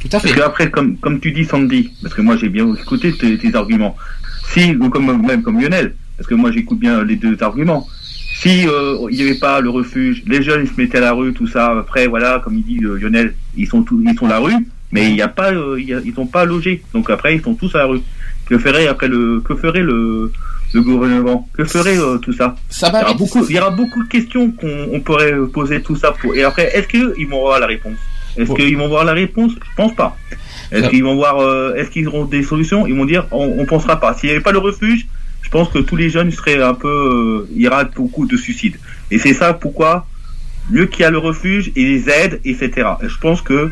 Tout 0.00 0.08
à 0.16 0.20
fait. 0.20 0.28
Parce 0.28 0.34
qu'après, 0.40 0.70
comme, 0.70 0.96
comme 0.98 1.20
tu 1.20 1.32
dis, 1.32 1.44
Sandy, 1.44 1.90
parce 2.02 2.14
que 2.14 2.22
moi, 2.22 2.36
j'ai 2.36 2.48
bien 2.48 2.72
écouté 2.74 3.12
tes, 3.12 3.38
tes 3.38 3.54
arguments. 3.54 3.96
Si, 4.52 4.76
ou 4.78 4.88
comme, 4.90 5.26
même 5.26 5.42
comme 5.42 5.60
Lionel, 5.60 5.94
parce 6.16 6.28
que 6.28 6.34
moi, 6.34 6.50
j'écoute 6.52 6.78
bien 6.78 7.02
les 7.04 7.16
deux 7.16 7.36
arguments. 7.42 7.86
Si 8.36 8.66
euh, 8.68 8.96
il 9.10 9.16
n'y 9.16 9.22
avait 9.22 9.38
pas 9.38 9.60
le 9.60 9.70
refuge, 9.70 10.22
les 10.26 10.42
jeunes 10.42 10.62
ils 10.64 10.68
se 10.68 10.78
mettaient 10.80 10.98
à 10.98 11.02
la 11.02 11.12
rue, 11.12 11.32
tout 11.32 11.46
ça. 11.46 11.78
Après, 11.78 12.06
voilà, 12.06 12.40
comme 12.44 12.56
il 12.56 12.64
dit 12.64 12.84
euh, 12.84 12.98
Lionel, 12.98 13.34
ils 13.56 13.66
sont 13.66 13.82
tous, 13.82 14.02
ils 14.04 14.18
sont 14.18 14.26
à 14.26 14.30
la 14.30 14.38
rue, 14.40 14.66
mais 14.92 15.08
il 15.10 15.16
y 15.16 15.22
a 15.22 15.28
pas, 15.28 15.52
euh, 15.52 15.76
il 15.80 15.88
y 15.88 15.94
a- 15.94 16.00
ils 16.04 16.12
sont 16.12 16.26
pas 16.26 16.44
logés. 16.44 16.82
Donc 16.92 17.08
après, 17.10 17.36
ils 17.36 17.42
sont 17.42 17.54
tous 17.54 17.74
à 17.74 17.78
la 17.78 17.86
rue. 17.86 18.00
Que 18.46 18.58
ferait 18.58 18.88
après 18.88 19.08
le, 19.08 19.40
que 19.40 19.54
ferait 19.54 19.82
le, 19.82 20.30
le 20.74 20.82
gouvernement 20.82 21.48
Que 21.56 21.64
ferait 21.64 21.98
euh, 21.98 22.18
tout 22.18 22.32
ça 22.32 22.56
Ça 22.68 22.88
il, 22.88 22.92
va 22.92 23.00
y 23.00 23.04
aura 23.04 23.14
beaucoup, 23.14 23.44
il 23.48 23.56
y 23.56 23.58
aura 23.60 23.70
beaucoup 23.70 24.02
de 24.02 24.08
questions 24.08 24.50
qu'on 24.50 24.88
on 24.92 25.00
pourrait 25.00 25.32
euh, 25.32 25.46
poser 25.46 25.80
tout 25.80 25.96
ça 25.96 26.12
pour. 26.12 26.34
Et 26.34 26.42
après, 26.42 26.76
est-ce 26.76 26.88
qu'ils 26.88 27.28
vont 27.28 27.40
voir 27.40 27.60
la 27.60 27.66
réponse? 27.66 27.96
Est-ce 28.36 28.52
qu'ils 28.52 28.76
vont 28.76 28.88
voir 28.88 29.04
la 29.04 29.12
réponse? 29.12 29.52
Je 29.52 29.74
pense 29.76 29.94
pas. 29.94 30.16
Est-ce 30.72 30.88
qu'ils 30.88 31.04
vont 31.04 31.14
voir 31.14 31.38
euh, 31.40 31.74
Est-ce 31.76 31.90
qu'ils 31.90 32.08
auront 32.08 32.24
des 32.24 32.42
solutions? 32.42 32.86
Ils 32.86 32.94
vont 32.96 33.04
dire 33.04 33.26
on, 33.30 33.56
on 33.60 33.64
pensera 33.64 34.00
pas. 34.00 34.14
S'il 34.14 34.28
n'y 34.28 34.34
avait 34.34 34.42
pas 34.42 34.50
le 34.52 34.58
refuge, 34.58 35.06
je 35.42 35.50
pense 35.50 35.68
que 35.68 35.78
tous 35.78 35.94
les 35.96 36.10
jeunes 36.10 36.30
seraient 36.32 36.60
un 36.60 36.74
peu. 36.74 36.88
euh, 36.88 37.48
il 37.54 37.62
y 37.62 37.68
aura 37.68 37.84
beaucoup 37.84 38.26
de 38.26 38.36
suicides. 38.36 38.76
Et 39.10 39.18
c'est 39.18 39.34
ça 39.34 39.54
pourquoi 39.54 40.06
mieux 40.70 40.86
qu'il 40.86 41.02
y 41.02 41.04
a 41.04 41.10
le 41.10 41.18
refuge 41.18 41.70
et 41.76 41.84
les 41.84 42.08
aides, 42.08 42.40
etc. 42.44 42.70
Et 43.02 43.08
je 43.08 43.18
pense 43.18 43.40
que 43.42 43.70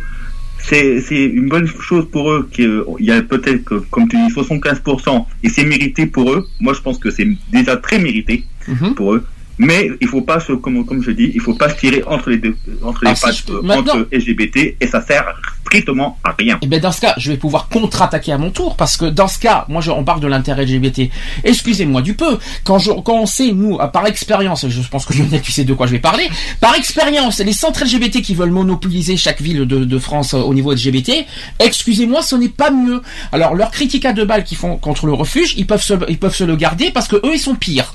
c'est 0.65 1.01
c'est 1.01 1.25
une 1.25 1.49
bonne 1.49 1.67
chose 1.67 2.07
pour 2.11 2.31
eux 2.33 2.49
qu'il 2.53 2.83
y 3.01 3.11
a 3.11 3.23
peut-être 3.23 3.65
que 3.65 3.75
comme 3.91 4.09
tu 4.09 4.17
dis 4.17 4.33
75% 4.33 5.27
et 5.43 5.49
c'est 5.49 5.65
mérité 5.65 6.07
pour 6.07 6.33
eux. 6.33 6.47
Moi 6.61 6.73
je 6.75 6.81
pense 6.81 6.99
que 6.99 7.11
c'est 7.11 7.27
déjà 7.53 7.77
très 7.77 7.99
mérité 7.99 8.45
Mhm. 8.69 8.95
pour 8.95 9.15
eux. 9.15 9.25
Mais 9.59 9.91
il 10.01 10.09
faut 10.09 10.23
pas 10.23 10.41
se 10.41 10.53
comme 10.53 10.85
comme 10.87 11.03
je 11.03 11.11
dis, 11.11 11.31
il 11.35 11.41
faut 11.41 11.55
pas 11.55 11.69
se 11.69 11.77
tirer 11.79 12.03
entre 12.07 12.31
les 12.31 12.39
deux 12.39 12.57
entre 12.83 13.05
les 13.05 13.11
si 13.15 13.23
pattes 13.27 13.43
peux- 13.47 13.53
euh, 13.59 13.63
entre 13.79 14.09
LGBT 14.13 14.77
et 14.81 14.87
ça 14.87 15.01
sert 15.03 15.25
strictement 15.67 16.19
à 16.25 16.35
rien. 16.39 16.59
Et 16.63 16.67
ben 16.67 16.81
dans 16.81 16.93
ce 16.93 17.01
cas, 17.01 17.15
je 17.19 17.31
vais 17.31 17.37
pouvoir 17.39 17.69
contre-attaquer 17.69 18.33
à 18.33 18.39
mon 18.39 18.51
tour 18.51 18.77
parce 18.77 18.97
que 18.97 19.05
dans 19.07 19.29
ce 19.29 19.39
cas, 19.39 19.65
moi 19.69 19.81
je, 19.81 19.91
on 19.91 20.05
parle 20.05 20.21
de 20.21 20.27
l'intérêt 20.27 20.65
LGBT. 20.65 21.11
Excusez-moi 21.45 22.03
du 22.03 22.15
peu. 22.15 22.39
Quand, 22.65 22.79
je, 22.79 22.91
quand 22.93 23.15
on 23.21 23.27
sait 23.27 23.53
nous 23.53 23.79
euh, 23.79 23.87
par 23.87 24.07
expérience, 24.07 24.67
je 24.69 24.89
pense 24.89 25.05
que 25.07 25.13
Lionel 25.15 25.41
tu 25.43 25.53
sais 25.53 25.65
de 25.65 25.75
quoi 25.75 25.87
je 25.87 25.93
vais 25.93 25.99
parler. 25.99 26.29
Par 26.61 26.75
expérience, 26.75 27.39
les 27.41 27.53
centres 27.53 27.85
LGBT 27.85 28.23
qui 28.23 28.35
veulent 28.35 28.51
monopoliser 28.51 29.17
chaque 29.17 29.41
ville 29.41 29.65
de, 29.67 29.85
de 29.85 29.99
France 29.99 30.35
euh, 30.35 30.39
au 30.39 30.55
niveau 30.55 30.73
LGBT, 30.73 31.25
excusez-moi, 31.61 32.23
ce 32.23 32.37
n'est 32.37 32.49
pas 32.49 32.71
mieux. 32.71 33.03
Alors 33.33 33.55
leur 33.55 33.71
critique 33.71 34.05
à 34.05 34.13
deux 34.13 34.25
balles 34.25 34.45
qu'ils 34.45 34.57
font 34.59 34.77
contre 34.77 35.07
le 35.07 35.13
refuge, 35.13 35.55
ils 35.57 35.67
peuvent 35.67 35.83
se, 35.83 35.95
ils 36.09 36.19
peuvent 36.19 36.35
se 36.35 36.45
le 36.45 36.57
garder 36.57 36.91
parce 36.91 37.09
que 37.09 37.17
eux 37.17 37.33
ils 37.35 37.39
sont 37.41 37.55
pires. 37.55 37.95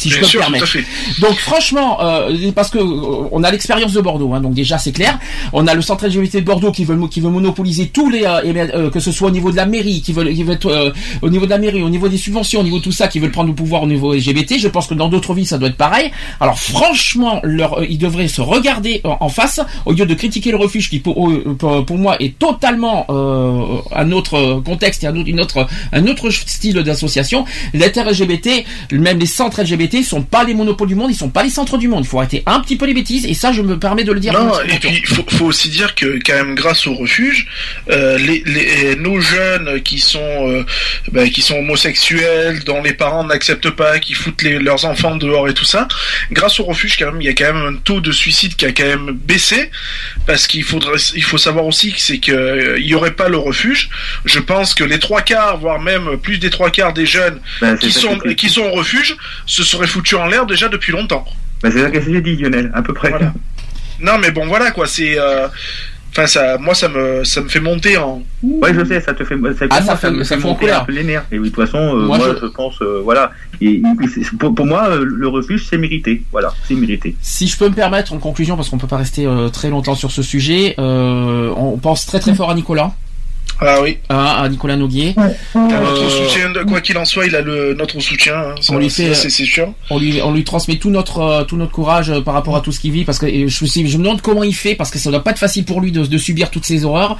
Si 0.00 0.10
je 0.10 0.18
peux 0.20 0.26
sûr, 0.26 0.40
me 0.40 0.44
permettre. 0.44 0.78
Donc 1.20 1.36
franchement, 1.36 2.02
euh, 2.02 2.50
parce 2.54 2.70
que 2.70 2.78
euh, 2.78 3.28
on 3.32 3.44
a 3.44 3.50
l'expérience 3.50 3.92
de 3.92 4.00
Bordeaux, 4.00 4.32
hein, 4.32 4.40
donc 4.40 4.54
déjà 4.54 4.78
c'est 4.78 4.92
clair. 4.92 5.18
On 5.52 5.66
a 5.66 5.74
le 5.74 5.82
centre 5.82 6.06
LGBT 6.06 6.36
de 6.36 6.40
Bordeaux 6.40 6.72
qui 6.72 6.84
veut 6.84 6.96
qui 7.08 7.20
veut 7.20 7.28
monopoliser 7.28 7.88
tous 7.88 8.08
les, 8.08 8.24
euh, 8.24 8.40
euh, 8.44 8.90
que 8.90 9.00
ce 9.00 9.12
soit 9.12 9.28
au 9.28 9.30
niveau 9.30 9.50
de 9.50 9.56
la 9.56 9.66
mairie, 9.66 10.00
qui 10.00 10.12
veut, 10.12 10.24
qui 10.24 10.42
veut 10.42 10.54
être, 10.54 10.66
euh, 10.66 10.90
au 11.22 11.28
niveau 11.28 11.44
de 11.44 11.50
la 11.50 11.58
mairie, 11.58 11.82
au 11.82 11.90
niveau 11.90 12.08
des 12.08 12.16
subventions, 12.16 12.60
au 12.60 12.62
niveau 12.62 12.78
de 12.78 12.84
tout 12.84 12.92
ça, 12.92 13.08
qui 13.08 13.18
veulent 13.18 13.30
prendre 13.30 13.48
le 13.48 13.54
pouvoir 13.54 13.82
au 13.82 13.86
niveau 13.86 14.14
LGBT. 14.14 14.58
Je 14.58 14.68
pense 14.68 14.86
que 14.86 14.94
dans 14.94 15.08
d'autres 15.08 15.34
villes 15.34 15.46
ça 15.46 15.58
doit 15.58 15.68
être 15.68 15.76
pareil. 15.76 16.10
Alors 16.40 16.58
franchement, 16.58 17.40
leur, 17.42 17.80
euh, 17.80 17.86
ils 17.88 17.98
devraient 17.98 18.28
se 18.28 18.40
regarder 18.40 19.00
en, 19.04 19.18
en 19.20 19.28
face 19.28 19.60
au 19.86 19.92
lieu 19.92 20.06
de 20.06 20.14
critiquer 20.14 20.50
le 20.50 20.56
refuge 20.56 20.88
qui 20.90 20.98
pour, 20.98 21.30
pour, 21.58 21.84
pour 21.84 21.98
moi 21.98 22.16
est 22.20 22.38
totalement 22.38 23.06
euh, 23.10 23.76
un 23.92 24.12
autre 24.12 24.62
contexte 24.64 25.04
et 25.04 25.06
un 25.06 25.16
autre, 25.16 25.28
une 25.28 25.40
autre, 25.40 25.66
un 25.92 26.06
autre 26.06 26.30
style 26.30 26.74
d'association. 26.82 27.44
Les 27.74 27.92
terres 27.92 28.10
LGBT, 28.10 28.64
même 28.92 29.18
les 29.18 29.26
centres 29.26 29.62
LGBT 29.62 29.89
sont 30.04 30.22
pas 30.22 30.44
les 30.44 30.54
monopoles 30.54 30.88
du 30.88 30.94
monde, 30.94 31.10
ils 31.10 31.16
sont 31.16 31.28
pas 31.28 31.42
les 31.42 31.50
centres 31.50 31.78
du 31.78 31.88
monde. 31.88 32.04
Il 32.04 32.08
faut 32.08 32.18
arrêter 32.18 32.42
un 32.46 32.60
petit 32.60 32.76
peu 32.76 32.86
les 32.86 32.94
bêtises 32.94 33.24
et 33.26 33.34
ça 33.34 33.52
je 33.52 33.62
me 33.62 33.78
permets 33.78 34.04
de 34.04 34.12
le 34.12 34.20
dire. 34.20 34.32
Non, 34.32 34.52
et 34.62 34.78
puis 34.78 35.02
faut, 35.06 35.24
faut 35.28 35.46
aussi 35.46 35.68
dire 35.68 35.94
que 35.94 36.18
quand 36.24 36.34
même 36.34 36.54
grâce 36.54 36.86
au 36.86 36.94
refuge, 36.94 37.46
euh, 37.90 38.18
les, 38.18 38.42
les, 38.46 38.96
nos 38.96 39.20
jeunes 39.20 39.82
qui 39.82 39.98
sont 39.98 40.48
euh, 40.48 40.64
ben, 41.12 41.28
qui 41.30 41.42
sont 41.42 41.56
homosexuels, 41.56 42.64
dont 42.64 42.82
les 42.82 42.92
parents 42.92 43.24
n'acceptent 43.24 43.70
pas, 43.70 43.98
qui 43.98 44.14
foutent 44.14 44.42
les, 44.42 44.58
leurs 44.58 44.84
enfants 44.84 45.16
dehors 45.16 45.48
et 45.48 45.54
tout 45.54 45.64
ça, 45.64 45.88
grâce 46.30 46.60
au 46.60 46.64
refuge 46.64 46.96
quand 46.98 47.12
même, 47.12 47.20
il 47.20 47.26
y 47.26 47.28
a 47.28 47.34
quand 47.34 47.52
même 47.52 47.74
un 47.74 47.76
taux 47.76 48.00
de 48.00 48.12
suicide 48.12 48.56
qui 48.56 48.66
a 48.66 48.72
quand 48.72 48.84
même 48.84 49.12
baissé 49.12 49.70
parce 50.26 50.46
qu'il 50.46 50.64
faudrait 50.64 50.98
il 51.14 51.22
faut 51.24 51.38
savoir 51.38 51.64
aussi 51.64 51.92
que 51.92 52.00
c'est 52.00 52.18
que 52.18 52.32
euh, 52.32 52.78
il 52.78 52.86
y 52.86 52.94
aurait 52.94 53.12
pas 53.12 53.28
le 53.28 53.36
refuge. 53.36 53.90
Je 54.24 54.38
pense 54.38 54.74
que 54.74 54.84
les 54.84 54.98
trois 54.98 55.22
quarts, 55.22 55.58
voire 55.58 55.80
même 55.80 56.16
plus 56.18 56.38
des 56.38 56.50
trois 56.50 56.70
quarts 56.70 56.92
des 56.92 57.06
jeunes 57.06 57.40
Ben, 57.60 57.76
qui 57.76 57.92
sont 57.92 58.18
qui 58.36 58.48
sont 58.48 58.62
au 58.62 58.72
refuge 58.72 59.16
se 59.46 59.62
seraient 59.80 59.90
foutus 59.92 60.18
en 60.18 60.26
l'air 60.26 60.46
déjà 60.46 60.68
depuis 60.68 60.92
longtemps. 60.92 61.24
Ben, 61.62 61.70
c'est 61.72 61.80
ça 61.82 61.90
que 61.90 62.00
j'ai 62.00 62.20
dit 62.20 62.36
Lionel, 62.36 62.70
à 62.74 62.82
peu 62.82 62.92
près. 62.94 63.10
Voilà. 63.10 63.32
Non, 64.00 64.12
mais 64.20 64.30
bon, 64.30 64.46
voilà 64.46 64.70
quoi. 64.70 64.86
C'est, 64.86 65.18
euh, 65.18 65.46
enfin, 66.10 66.26
ça, 66.26 66.56
moi, 66.58 66.74
ça 66.74 66.88
me, 66.88 67.22
ça 67.24 67.40
me 67.42 67.48
fait 67.48 67.60
monter 67.60 67.98
en. 67.98 68.22
Ouais, 68.42 68.72
je 68.74 68.82
sais, 68.84 69.00
ça 69.00 69.12
te 69.12 69.24
fait, 69.24 69.34
ça, 69.58 69.66
Ah, 69.70 69.76
ça 69.78 69.84
moi, 69.84 69.96
fait- 69.96 70.10
me 70.10 70.24
ça 70.24 70.36
fait 70.36 70.40
fait 70.42 70.46
en 70.48 70.50
monter 70.52 70.70
un 70.70 70.80
peu 70.80 70.92
les 70.92 71.04
nerfs. 71.04 71.24
Et 71.30 71.38
oui, 71.38 71.50
de 71.50 71.54
toute 71.54 71.64
façon, 71.66 71.78
euh, 71.78 72.06
Moi, 72.06 72.16
moi, 72.18 72.28
je- 72.34 72.46
je... 72.46 72.50
pense, 72.52 72.80
euh, 72.80 73.00
voilà, 73.04 73.32
Et- 73.60 73.82
pour, 74.38 74.54
pour 74.54 74.66
moi, 74.66 74.88
euh, 74.88 75.04
le 75.04 75.28
refuge, 75.28 75.66
c'est 75.68 75.76
mérité. 75.76 76.22
Voilà, 76.32 76.54
c'est 76.66 76.74
mérité. 76.74 77.14
Si 77.20 77.46
je 77.46 77.58
peux 77.58 77.68
me 77.68 77.74
permettre 77.74 78.12
en 78.14 78.18
conclusion, 78.18 78.56
parce 78.56 78.70
qu'on 78.70 78.78
peut 78.78 78.86
pas 78.86 78.96
rester 78.96 79.26
euh, 79.26 79.48
très 79.50 79.68
longtemps 79.68 79.94
sur 79.94 80.10
ce 80.10 80.22
sujet, 80.22 80.74
euh, 80.78 81.52
on 81.56 81.76
pense 81.76 82.06
très 82.06 82.20
très 82.20 82.34
fort 82.34 82.50
à 82.50 82.54
Nicolas, 82.54 82.92
Ah 83.60 83.78
oui. 83.82 83.98
à 84.08 84.48
Nicolas 84.48 84.76
Noguier. 84.76 85.14
Notre 85.54 86.02
Euh, 86.04 86.08
soutien, 86.08 86.50
de- 86.50 86.62
quoi 86.62 86.80
qu'il 86.80 86.96
en 86.96 87.04
soit, 87.04 87.26
il 87.26 87.36
a 87.36 87.40
le 87.42 87.74
notre 87.74 88.00
soutien. 88.00 88.34
hein, 88.36 88.54
On 88.70 88.78
lui 88.78 88.88
fait- 88.90 89.14
c'est 89.14 89.30
sûr. 89.30 89.72
on 89.90 89.98
lui 89.98 90.20
on 90.22 90.32
lui 90.32 90.44
transmet 90.44 90.76
tout 90.76 90.90
notre 90.90 91.18
euh, 91.20 91.44
tout 91.44 91.56
notre 91.56 91.72
courage 91.72 92.10
euh, 92.10 92.20
par 92.20 92.34
rapport 92.34 92.56
à 92.56 92.60
tout 92.60 92.72
ce 92.72 92.80
qu'il 92.80 92.92
vit 92.92 93.04
parce 93.04 93.18
que 93.18 93.26
je 93.26 93.42
me 93.42 93.48
suis- 93.68 93.86
je 93.88 93.98
me 93.98 94.02
demande 94.04 94.22
comment 94.22 94.42
il 94.42 94.54
fait 94.54 94.74
parce 94.74 94.90
que 94.90 94.98
ça 94.98 95.10
doit 95.10 95.22
pas 95.22 95.32
être 95.32 95.38
facile 95.38 95.64
pour 95.64 95.80
lui 95.80 95.92
de, 95.92 96.04
de 96.06 96.18
subir 96.18 96.50
toutes 96.50 96.64
ces 96.64 96.84
horreurs. 96.84 97.18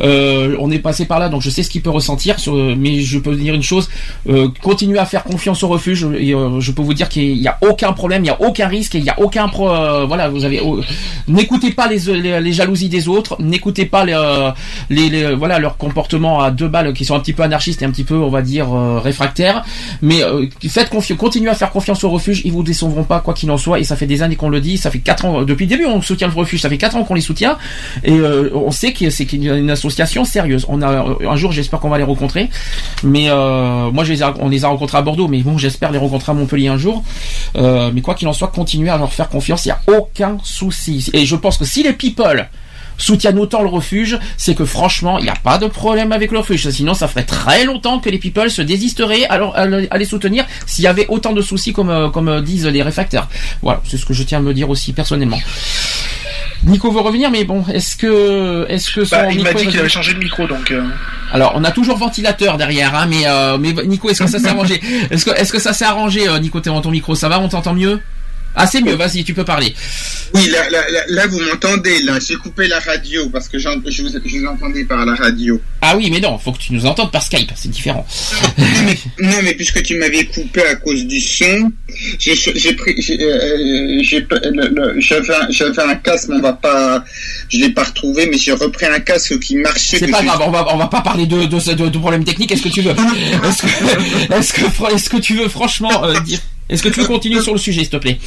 Euh, 0.00 0.56
on 0.60 0.70
est 0.70 0.78
passé 0.78 1.06
par 1.06 1.18
là 1.18 1.28
donc 1.28 1.42
je 1.42 1.50
sais 1.50 1.62
ce 1.62 1.70
qu'il 1.70 1.82
peut 1.82 1.90
ressentir 1.90 2.38
sur, 2.38 2.54
mais 2.54 3.00
je 3.00 3.18
peux 3.18 3.30
vous 3.30 3.36
dire 3.36 3.54
une 3.54 3.62
chose 3.62 3.88
euh, 4.28 4.48
continuez 4.62 4.98
à 4.98 5.06
faire 5.06 5.24
confiance 5.24 5.62
au 5.62 5.68
refuge 5.68 6.06
et 6.18 6.34
euh, 6.34 6.60
je 6.60 6.70
peux 6.72 6.82
vous 6.82 6.94
dire 6.94 7.08
qu'il 7.08 7.36
y 7.38 7.48
a 7.48 7.58
aucun 7.62 7.92
problème, 7.92 8.24
il 8.24 8.28
y 8.28 8.30
a 8.30 8.40
aucun 8.40 8.68
risque 8.68 8.94
et 8.94 8.98
il 8.98 9.04
y 9.04 9.10
a 9.10 9.18
aucun 9.20 9.48
pro, 9.48 9.68
euh, 9.70 10.04
voilà 10.06 10.28
vous 10.28 10.44
avez 10.44 10.60
n'écoutez 11.28 11.72
pas 11.72 11.88
les, 11.88 11.98
les, 12.20 12.40
les 12.40 12.52
jalousies 12.52 12.88
des 12.88 13.08
autres, 13.08 13.36
n'écoutez 13.40 13.86
pas 13.86 14.04
les, 14.04 14.14
euh, 14.14 14.50
les, 14.88 15.08
les- 15.08 15.34
voilà 15.34 15.58
leur 15.58 15.76
comportement 15.80 16.40
à 16.40 16.50
deux 16.52 16.68
balles 16.68 16.92
qui 16.92 17.04
sont 17.04 17.16
un 17.16 17.20
petit 17.20 17.32
peu 17.32 17.42
anarchistes 17.42 17.82
et 17.82 17.84
un 17.84 17.90
petit 17.90 18.04
peu 18.04 18.16
on 18.16 18.30
va 18.30 18.42
dire 18.42 18.72
euh, 18.72 19.00
réfractaires. 19.00 19.64
Mais 20.02 20.22
euh, 20.22 20.46
faites 20.68 20.90
confiance 20.90 21.18
continuez 21.18 21.50
à 21.50 21.54
faire 21.54 21.70
confiance 21.70 22.04
au 22.04 22.10
refuge 22.10 22.42
ils 22.44 22.52
vous 22.52 22.62
décevront 22.62 23.04
pas 23.04 23.20
quoi 23.20 23.34
qu'il 23.34 23.50
en 23.50 23.56
soit 23.56 23.80
et 23.80 23.84
ça 23.84 23.96
fait 23.96 24.06
des 24.06 24.22
années 24.22 24.36
qu'on 24.36 24.48
le 24.48 24.60
dit 24.60 24.78
ça 24.78 24.90
fait 24.90 25.00
quatre 25.00 25.24
ans 25.24 25.42
depuis 25.42 25.64
le 25.64 25.70
début 25.70 25.86
on 25.86 26.00
soutient 26.00 26.28
le 26.28 26.34
refuge 26.34 26.60
ça 26.60 26.68
fait 26.68 26.78
quatre 26.78 26.96
ans 26.96 27.04
qu'on 27.04 27.14
les 27.14 27.20
soutient 27.20 27.58
et 28.04 28.12
euh, 28.12 28.50
on 28.54 28.70
sait 28.70 28.92
que 28.92 29.10
c'est 29.10 29.32
une 29.32 29.70
association 29.70 30.24
sérieuse. 30.24 30.66
On 30.68 30.82
a 30.82 30.90
euh, 30.90 31.28
un 31.28 31.36
jour 31.36 31.52
j'espère 31.52 31.80
qu'on 31.80 31.88
va 31.88 31.98
les 31.98 32.04
rencontrer 32.04 32.50
mais 33.02 33.30
euh, 33.30 33.90
moi 33.90 34.04
je 34.04 34.12
les 34.12 34.22
on 34.22 34.48
les 34.48 34.64
a 34.64 34.68
rencontrés 34.68 34.98
à 34.98 35.02
Bordeaux 35.02 35.28
mais 35.28 35.42
bon 35.42 35.58
j'espère 35.58 35.90
les 35.90 35.98
rencontrer 35.98 36.32
à 36.32 36.34
Montpellier 36.34 36.68
un 36.68 36.78
jour. 36.78 37.02
Euh, 37.56 37.90
mais 37.92 38.00
quoi 38.00 38.14
qu'il 38.14 38.28
en 38.28 38.32
soit 38.32 38.48
continuez 38.48 38.90
à 38.90 38.98
leur 38.98 39.12
faire 39.12 39.28
confiance 39.28 39.64
il 39.64 39.68
y 39.68 39.72
a 39.72 39.80
aucun 39.98 40.38
souci. 40.42 41.10
Et 41.12 41.26
je 41.26 41.36
pense 41.36 41.58
que 41.58 41.64
si 41.64 41.82
les 41.82 41.92
people 41.92 42.48
soutiennent 43.00 43.38
autant 43.38 43.62
le 43.62 43.68
refuge, 43.68 44.18
c'est 44.36 44.54
que 44.54 44.64
franchement, 44.64 45.18
il 45.18 45.24
n'y 45.24 45.30
a 45.30 45.34
pas 45.42 45.58
de 45.58 45.66
problème 45.66 46.12
avec 46.12 46.30
le 46.30 46.38
refuge. 46.38 46.70
Sinon, 46.70 46.94
ça 46.94 47.08
ferait 47.08 47.24
très 47.24 47.64
longtemps 47.64 47.98
que 47.98 48.08
les 48.10 48.18
people 48.18 48.50
se 48.50 48.62
désisteraient 48.62 49.24
à, 49.26 49.38
leur- 49.38 49.56
à 49.56 49.66
le- 49.66 49.88
à 49.90 49.98
les 49.98 50.04
soutenir 50.04 50.44
s'il 50.66 50.84
y 50.84 50.86
avait 50.86 51.06
autant 51.08 51.32
de 51.32 51.42
soucis 51.42 51.72
comme, 51.72 51.90
euh, 51.90 52.08
comme 52.10 52.28
euh, 52.28 52.40
disent 52.40 52.66
les 52.66 52.82
réfractaires. 52.82 53.26
Voilà, 53.62 53.80
c'est 53.88 53.96
ce 53.96 54.06
que 54.06 54.14
je 54.14 54.22
tiens 54.22 54.38
à 54.38 54.42
me 54.42 54.54
dire 54.54 54.70
aussi 54.70 54.92
personnellement. 54.92 55.40
Nico 56.64 56.90
veut 56.90 57.00
revenir, 57.00 57.30
mais 57.30 57.44
bon, 57.44 57.64
est-ce 57.72 57.96
que, 57.96 58.66
est-ce 58.68 58.90
que 58.90 59.04
son 59.04 59.16
Bah, 59.16 59.32
il 59.32 59.42
m'a 59.42 59.54
dit 59.54 59.66
qu'il 59.66 59.80
avait 59.80 59.88
changé 59.88 60.12
de 60.12 60.18
micro, 60.18 60.46
donc. 60.46 60.70
euh, 60.70 60.82
alors, 61.32 61.52
on 61.54 61.64
a 61.64 61.70
toujours 61.70 61.96
ventilateur 61.96 62.58
derrière, 62.58 62.94
hein, 62.94 63.06
mais, 63.08 63.22
euh, 63.26 63.56
mais 63.58 63.72
Nico, 63.86 64.10
est-ce 64.10 64.22
que 64.24 64.28
ça 64.30 64.38
s'est 64.38 64.48
arrangé? 64.50 64.78
Est-ce 65.10 65.24
que, 65.24 65.30
est-ce 65.30 65.52
que 65.52 65.58
ça 65.58 65.72
s'est 65.72 65.86
arrangé, 65.86 66.26
Nico, 66.40 66.60
t'es 66.60 66.68
dans 66.68 66.82
ton 66.82 66.90
micro 66.90 67.14
Ça 67.14 67.30
va 67.30 67.40
On 67.40 67.48
t'entend 67.48 67.72
mieux? 67.72 68.00
Ah, 68.54 68.66
c'est 68.66 68.80
mieux, 68.80 68.94
vas-y, 68.94 69.24
tu 69.24 69.32
peux 69.34 69.44
parler. 69.44 69.74
Oui, 70.34 70.48
là, 70.50 70.68
là, 70.70 70.82
là, 71.08 71.26
vous 71.26 71.40
m'entendez, 71.40 72.02
là. 72.02 72.18
J'ai 72.20 72.36
coupé 72.36 72.68
la 72.68 72.78
radio 72.80 73.28
parce 73.30 73.48
que 73.48 73.58
je 73.58 73.68
vous, 73.68 73.82
je 73.86 74.38
vous 74.38 74.46
entendais 74.46 74.84
par 74.84 75.04
la 75.04 75.14
radio. 75.14 75.60
Ah 75.80 75.96
oui, 75.96 76.10
mais 76.10 76.20
non, 76.20 76.38
faut 76.38 76.52
que 76.52 76.58
tu 76.58 76.72
nous 76.72 76.86
entendes 76.86 77.10
par 77.10 77.22
Skype, 77.22 77.50
c'est 77.54 77.70
différent. 77.70 78.06
Non, 79.20 79.36
mais 79.42 79.54
puisque 79.54 79.82
tu 79.82 79.98
m'avais 79.98 80.24
coupé 80.26 80.62
à 80.62 80.74
cause 80.76 81.04
du 81.04 81.20
son, 81.20 81.70
j'ai 82.18 82.74
pris, 82.74 82.94
j'ai, 83.00 83.20
euh, 83.22 84.02
j'avais 84.98 85.34
un, 85.34 85.50
j'avais 85.50 85.82
un 85.82 85.94
casque, 85.96 86.28
mais 86.28 86.36
on 86.36 86.42
va 86.42 86.52
pas, 86.52 87.04
je 87.48 87.58
l'ai 87.58 87.70
pas 87.70 87.84
retrouvé, 87.84 88.26
mais 88.30 88.38
j'ai 88.38 88.52
repris 88.52 88.86
un 88.86 89.00
casque 89.00 89.38
qui 89.40 89.56
marchait. 89.56 89.98
C'est 89.98 90.08
pas 90.08 90.22
grave, 90.22 90.40
on 90.44 90.50
va, 90.50 90.74
on 90.74 90.76
va 90.76 90.86
pas 90.86 91.00
parler 91.00 91.26
de, 91.26 91.44
de, 91.44 91.74
de, 91.74 91.88
de 91.88 91.98
problèmes 91.98 92.24
techniques. 92.24 92.52
Est-ce 92.52 92.62
que 92.62 92.68
tu 92.68 92.82
veux, 92.82 92.90
est-ce 93.48 93.62
que, 93.62 94.34
est-ce 94.94 95.08
que, 95.10 95.16
que 95.16 95.20
tu 95.20 95.34
veux 95.34 95.48
franchement 95.48 96.04
euh, 96.04 96.18
dire, 96.20 96.40
est-ce 96.70 96.82
que 96.84 96.88
tu 96.88 97.00
veux 97.00 97.06
continuer 97.06 97.40
sur 97.40 97.52
le 97.52 97.58
sujet, 97.58 97.80
s'il 97.80 97.90
te 97.90 97.96
plaît? 97.96 98.18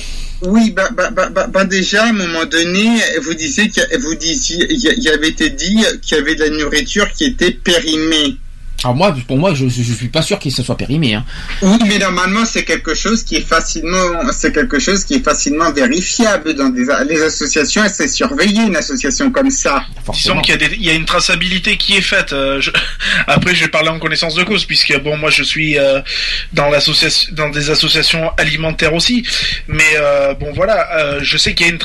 Oui, 0.41 0.71
bah, 0.71 0.89
bah, 0.93 1.09
bah, 1.11 1.47
bah, 1.47 1.63
déjà, 1.63 2.03
à 2.03 2.09
un 2.09 2.13
moment 2.13 2.45
donné, 2.45 2.89
vous 3.21 3.33
disiez 3.33 3.69
qu'il 3.69 3.83
y 3.83 5.09
avait 5.09 5.29
été 5.29 5.49
dit 5.49 5.77
qu'il 6.01 6.17
y 6.17 6.21
avait 6.21 6.35
de 6.35 6.43
la 6.43 6.49
nourriture 6.49 7.09
qui 7.13 7.23
était 7.23 7.51
périmée. 7.51 8.35
Alors 8.83 8.95
moi, 8.95 9.15
pour 9.27 9.37
moi, 9.37 9.53
je, 9.53 9.67
je, 9.69 9.81
je 9.81 9.93
suis 9.93 10.09
pas 10.09 10.21
sûr 10.21 10.39
que 10.39 10.49
ce 10.49 10.61
soit 10.63 10.75
périmé. 10.77 11.13
Hein. 11.13 11.25
Oui, 11.61 11.77
mais 11.87 11.97
normalement, 11.99 12.45
c'est 12.45 12.63
quelque 12.65 12.93
chose 12.93 13.23
qui 13.23 13.37
est 13.37 13.47
facilement, 13.47 14.31
c'est 14.33 14.53
quelque 14.53 14.79
chose 14.79 15.05
qui 15.05 15.15
est 15.15 15.23
facilement 15.23 15.71
vérifiable 15.71 16.53
dans 16.53 16.69
des, 16.69 16.85
les 17.09 17.21
associations, 17.21 17.83
c'est 17.91 18.07
surveillé 18.07 18.61
une 18.63 18.75
association 18.75 19.31
comme 19.31 19.49
ça. 19.49 19.85
Disons 20.11 20.41
qu'il 20.41 20.51
y, 20.51 20.55
a 20.55 20.67
des- 20.67 20.75
il 20.75 20.83
y 20.83 20.89
a 20.89 20.93
une 20.93 21.05
traçabilité 21.05 21.77
qui 21.77 21.95
est 21.95 22.01
faite. 22.01 22.33
euh, 22.33 22.59
je- 22.61 22.71
Après, 23.27 23.55
je 23.55 23.61
vais 23.61 23.69
parler 23.69 23.89
en 23.89 23.99
connaissance 23.99 24.35
de 24.35 24.43
cause, 24.43 24.65
puisque 24.65 24.99
bon, 25.01 25.15
moi, 25.17 25.29
je 25.29 25.43
suis 25.43 25.77
euh, 25.79 26.01
dans 26.51 26.69
l'association, 26.69 27.29
dans 27.33 27.49
des 27.49 27.69
associations 27.69 28.31
alimentaires 28.37 28.93
aussi. 28.93 29.25
Mais 29.67 29.83
euh, 29.95 30.33
bon, 30.33 30.51
voilà, 30.53 30.97
euh, 30.97 31.19
je 31.23 31.37
sais 31.37 31.53
qu'il 31.53 31.67
y 31.67 31.69
a 31.69 31.73
une, 31.73 31.79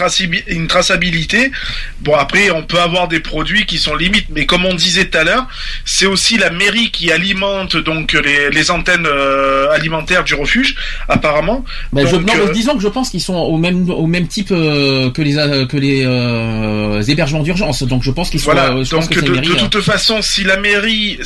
une 0.49 0.67
traçabilité. 0.67 1.53
Bon, 2.01 2.15
après, 2.15 2.51
on 2.51 2.63
peut 2.65 2.81
avoir 2.81 3.09
des 3.09 3.21
produits 3.21 3.67
qui 3.67 3.79
sont 3.79 3.95
limites, 3.95 4.27
mais 4.31 4.47
comme 4.47 4.65
on 4.65 4.75
disait 4.75 5.05
tout 5.07 5.19
à 5.19 5.25
l'heure, 5.25 5.47
c'est 5.85 6.07
aussi 6.07 6.39
la 6.39 6.51
mairie 6.51 6.88
qui 6.91 7.11
alimentent 7.13 7.77
donc 7.77 8.13
les, 8.13 8.51
les 8.51 8.71
antennes 8.71 9.07
euh, 9.07 9.71
alimentaires 9.71 10.25
du 10.25 10.35
refuge, 10.35 10.75
apparemment. 11.09 11.65
Ben, 11.93 12.07
je, 12.07 12.17
non, 12.17 12.33
euh, 12.37 12.53
disons 12.53 12.75
que 12.77 12.83
je 12.83 12.89
pense 12.89 13.11
qu'ils 13.11 13.21
sont 13.21 13.35
au 13.37 13.57
même 13.57 13.89
au 13.91 14.07
même 14.07 14.27
type 14.29 14.51
euh, 14.53 15.11
que 15.11 15.23
les 15.23 15.35
que 15.69 15.77
les 15.77 17.11
hébergements 17.11 17.43
d'urgence. 17.43 17.83
Donc 17.83 18.03
je 18.03 18.11
pense 18.11 18.31
qu'ils 18.31 18.41
sont. 18.41 18.53
Voilà, 18.53 18.71
je 18.83 18.91
pense 18.91 19.09
donc 19.09 19.11
que 19.11 19.21
de, 19.21 19.33
euh, 19.39 19.69
toute 19.71 19.81
façon, 19.83 20.23
si 20.23 20.45
la 20.45 20.57
mairie 20.57 21.19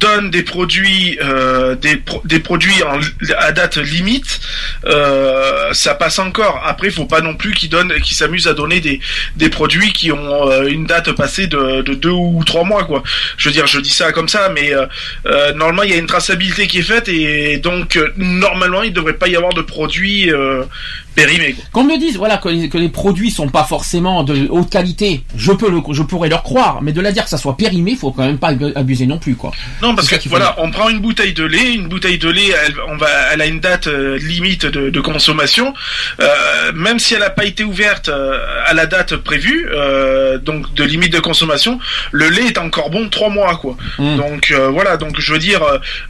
donne 0.00 0.30
des 0.30 0.42
produits, 0.42 1.18
des, 1.80 1.96
pro- 1.96 2.22
des 2.24 2.38
produits 2.40 2.82
en- 2.82 3.00
à 3.38 3.52
date 3.52 3.76
limite, 3.76 4.40
ça 5.72 5.94
passe 5.94 6.18
encore. 6.18 6.62
Après, 6.64 6.88
il 6.88 6.92
faut 6.92 7.04
pas 7.06 7.20
non 7.20 7.34
plus 7.34 7.52
qu'ils 7.54 7.68
donnent, 7.70 7.92
qu'ils 8.02 8.16
s'amusent 8.16 8.46
à 8.48 8.54
donner 8.54 8.80
des, 8.80 9.00
des 9.36 9.48
produits 9.48 9.92
qui 9.92 10.12
ont 10.12 10.62
une 10.66 10.86
date 10.86 11.12
passée 11.12 11.46
de, 11.46 11.82
de 11.82 11.94
deux 11.94 12.10
ou 12.10 12.42
trois 12.44 12.64
mois, 12.64 12.84
quoi. 12.84 13.02
Je 13.36 13.48
veux 13.48 13.52
dire, 13.52 13.66
je 13.66 13.80
dis 13.80 13.90
ça 13.90 14.12
comme 14.12 14.28
ça, 14.28 14.31
mais 14.54 14.74
euh, 14.74 14.86
euh, 15.26 15.52
normalement, 15.52 15.82
il 15.82 15.90
y 15.90 15.94
a 15.94 15.96
une 15.96 16.06
traçabilité 16.06 16.66
qui 16.66 16.78
est 16.78 16.82
faite 16.82 17.08
et 17.08 17.58
donc 17.58 17.96
euh, 17.96 18.12
normalement, 18.16 18.82
il 18.82 18.92
devrait 18.92 19.14
pas 19.14 19.28
y 19.28 19.36
avoir 19.36 19.52
de 19.52 19.62
produits 19.62 20.30
quoi. 21.52 21.64
Qu'on 21.72 21.84
me 21.84 21.98
dise, 21.98 22.16
voilà, 22.16 22.38
que 22.38 22.48
les, 22.48 22.68
que 22.68 22.78
les 22.78 22.88
produits 22.88 23.30
sont 23.30 23.48
pas 23.48 23.64
forcément 23.64 24.22
de 24.24 24.48
haute 24.50 24.70
qualité, 24.70 25.22
je 25.36 25.52
peux 25.52 25.70
le, 25.70 25.80
je 25.92 26.02
pourrais 26.02 26.28
leur 26.28 26.42
croire, 26.42 26.80
mais 26.82 26.92
de 26.92 27.00
la 27.00 27.12
dire 27.12 27.24
que 27.24 27.30
ça 27.30 27.38
soit 27.38 27.56
périmé, 27.56 27.96
faut 27.96 28.12
quand 28.12 28.24
même 28.24 28.38
pas 28.38 28.48
ab- 28.48 28.72
abuser 28.74 29.06
non 29.06 29.18
plus, 29.18 29.34
quoi. 29.36 29.52
Non, 29.82 29.94
parce 29.94 30.08
que 30.08 30.18
faut 30.18 30.28
voilà, 30.30 30.54
on 30.58 30.70
prend 30.70 30.88
une 30.88 31.00
bouteille 31.00 31.34
de 31.34 31.44
lait, 31.44 31.74
une 31.74 31.88
bouteille 31.88 32.18
de 32.18 32.28
lait, 32.30 32.50
elle, 32.66 32.74
on 32.88 32.96
va, 32.96 33.08
elle 33.32 33.40
a 33.40 33.46
une 33.46 33.60
date 33.60 33.86
euh, 33.88 34.18
limite 34.18 34.66
de, 34.66 34.90
de 34.90 35.00
consommation, 35.00 35.74
euh, 36.20 36.72
même 36.74 36.98
si 36.98 37.14
elle 37.14 37.20
n'a 37.20 37.30
pas 37.30 37.44
été 37.44 37.64
ouverte 37.64 38.08
euh, 38.08 38.38
à 38.66 38.74
la 38.74 38.86
date 38.86 39.16
prévue, 39.16 39.68
donc 40.42 40.72
de 40.74 40.84
limite 40.84 41.12
de 41.12 41.20
consommation, 41.20 41.78
le 42.10 42.28
lait 42.28 42.46
est 42.46 42.58
encore 42.58 42.90
bon 42.90 43.08
trois 43.08 43.28
mois, 43.28 43.56
quoi. 43.56 43.76
Mm. 43.98 44.16
Donc 44.16 44.52
voilà, 44.72 44.96
donc 44.96 45.20
je 45.20 45.32
veux 45.32 45.38
dire, 45.38 45.60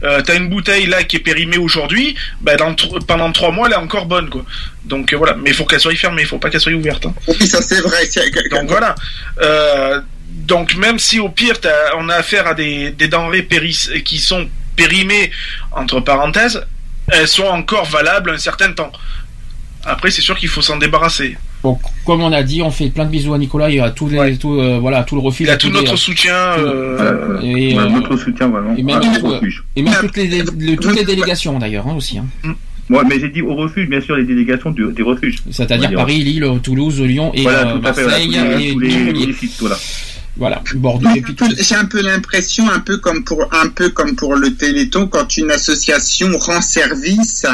t'as 0.01 0.35
une 0.35 0.49
bouteille 0.49 0.85
là 0.85 1.03
qui 1.03 1.17
est 1.17 1.19
périmée 1.19 1.57
aujourd'hui, 1.57 2.15
bah, 2.41 2.53
pendant 3.07 3.31
trois 3.31 3.51
mois, 3.51 3.67
elle 3.67 3.73
est 3.73 3.77
encore 3.77 4.05
bonne, 4.05 4.29
quoi. 4.29 4.43
Donc 4.85 5.13
euh, 5.13 5.17
voilà, 5.17 5.35
mais 5.35 5.51
il 5.51 5.53
faut 5.55 5.65
qu'elle 5.65 5.79
soit 5.79 5.95
fermée, 5.95 6.23
il 6.23 6.27
faut 6.27 6.39
pas 6.39 6.49
qu'elle 6.49 6.59
soit 6.61 6.73
ouverte. 6.73 7.05
hein. 7.05 7.13
Oui, 7.27 7.47
ça 7.47 7.61
c'est 7.61 7.81
vrai. 7.81 8.05
c'est- 8.09 8.29
Donc 8.49 8.67
voilà. 8.67 8.95
Euh, 9.41 10.01
donc 10.29 10.75
même 10.75 10.99
si 10.99 11.19
au 11.19 11.29
pire 11.29 11.55
on 11.97 12.09
a 12.09 12.15
affaire 12.15 12.47
à 12.47 12.53
des, 12.53 12.91
des 12.91 13.07
denrées 13.07 13.43
péris 13.43 13.87
qui 14.03 14.17
sont 14.17 14.47
périmées 14.75 15.31
entre 15.71 15.99
parenthèses, 16.01 16.65
elles 17.11 17.27
sont 17.27 17.43
encore 17.45 17.85
valables 17.85 18.31
un 18.31 18.37
certain 18.37 18.71
temps. 18.73 18.91
Après 19.85 20.11
c'est 20.11 20.21
sûr 20.21 20.37
qu'il 20.37 20.49
faut 20.49 20.61
s'en 20.61 20.77
débarrasser. 20.77 21.37
Donc, 21.63 21.79
comme 22.05 22.21
on 22.21 22.31
a 22.33 22.43
dit, 22.43 22.61
on 22.61 22.71
fait 22.71 22.89
plein 22.89 23.05
de 23.05 23.09
bisous 23.09 23.33
à 23.33 23.37
Nicolas 23.37 23.69
et 23.69 23.79
à 23.79 23.89
tous 23.89 24.09
les, 24.09 24.37
tout, 24.37 24.55
euh, 24.59 24.79
voilà, 24.81 24.97
à 24.99 25.03
tout 25.05 25.15
le 25.15 25.21
refuge. 25.21 25.47
Il 25.47 25.49
a 25.49 25.53
à 25.53 25.57
tout 25.57 25.69
notre 25.69 25.91
les- 25.91 25.97
soutien. 25.97 26.35
euh, 26.35 27.39
Et, 27.41 27.73
ouais, 27.77 27.89
notre 27.89 28.17
soutien 28.17 28.49
vraiment. 28.49 28.75
et 28.75 28.83
même, 28.83 28.99
Ah, 29.01 29.17
tout, 29.17 29.25
au 29.27 29.29
refuge. 29.35 29.63
et 29.77 29.81
même 29.81 29.93
toutes 30.01 30.17
les, 30.17 30.27
les- 30.27 30.75
toutes 30.75 30.93
les 30.95 31.05
délégations 31.05 31.57
d'ailleurs 31.59 31.87
hein, 31.87 31.93
aussi. 31.95 32.17
Hein. 32.17 32.25
Ouais, 32.89 32.99
mais 33.07 33.19
j'ai 33.19 33.29
dit 33.29 33.41
au 33.41 33.55
refuge, 33.55 33.87
bien 33.89 34.01
sûr, 34.01 34.15
les 34.17 34.25
délégations 34.25 34.71
du, 34.71 34.85
des 34.91 35.03
refuges. 35.03 35.37
C'est-à-dire. 35.49 35.93
Paris, 35.93 36.17
Lille, 36.23 36.45
Toulouse, 36.61 37.01
Lyon 37.01 37.31
et 37.33 37.43
Voilà, 37.43 37.59
euh, 37.59 37.61
fait, 37.61 37.79
voilà, 37.79 37.81
Marseille 37.81 38.25
tous 38.27 38.31
les- 38.31 38.69
et 38.69 38.73
tous 38.73 38.79
les- 38.79 38.87
Montpellier. 38.89 39.13
tous 39.13 39.27
les 39.27 39.33
sites, 39.33 39.55
voilà. 39.59 39.77
Voilà, 40.35 40.63
Bordeaux 40.75 41.07
J'ai 41.13 41.19
un 41.21 41.33
peu- 41.33 41.55
J'ai 41.59 41.75
un 41.75 41.85
peu 41.85 42.01
l'impression, 42.01 42.67
un 42.69 42.79
peu 42.79 42.97
comme 42.97 43.23
pour 43.23 43.43
un 43.53 43.69
peu 43.69 43.89
comme 43.89 44.15
pour 44.15 44.35
le 44.35 44.55
Téléthon, 44.55 45.05
quand 45.07 45.37
une 45.37 45.51
association 45.51 46.29
rend 46.39 46.59
service, 46.61 47.45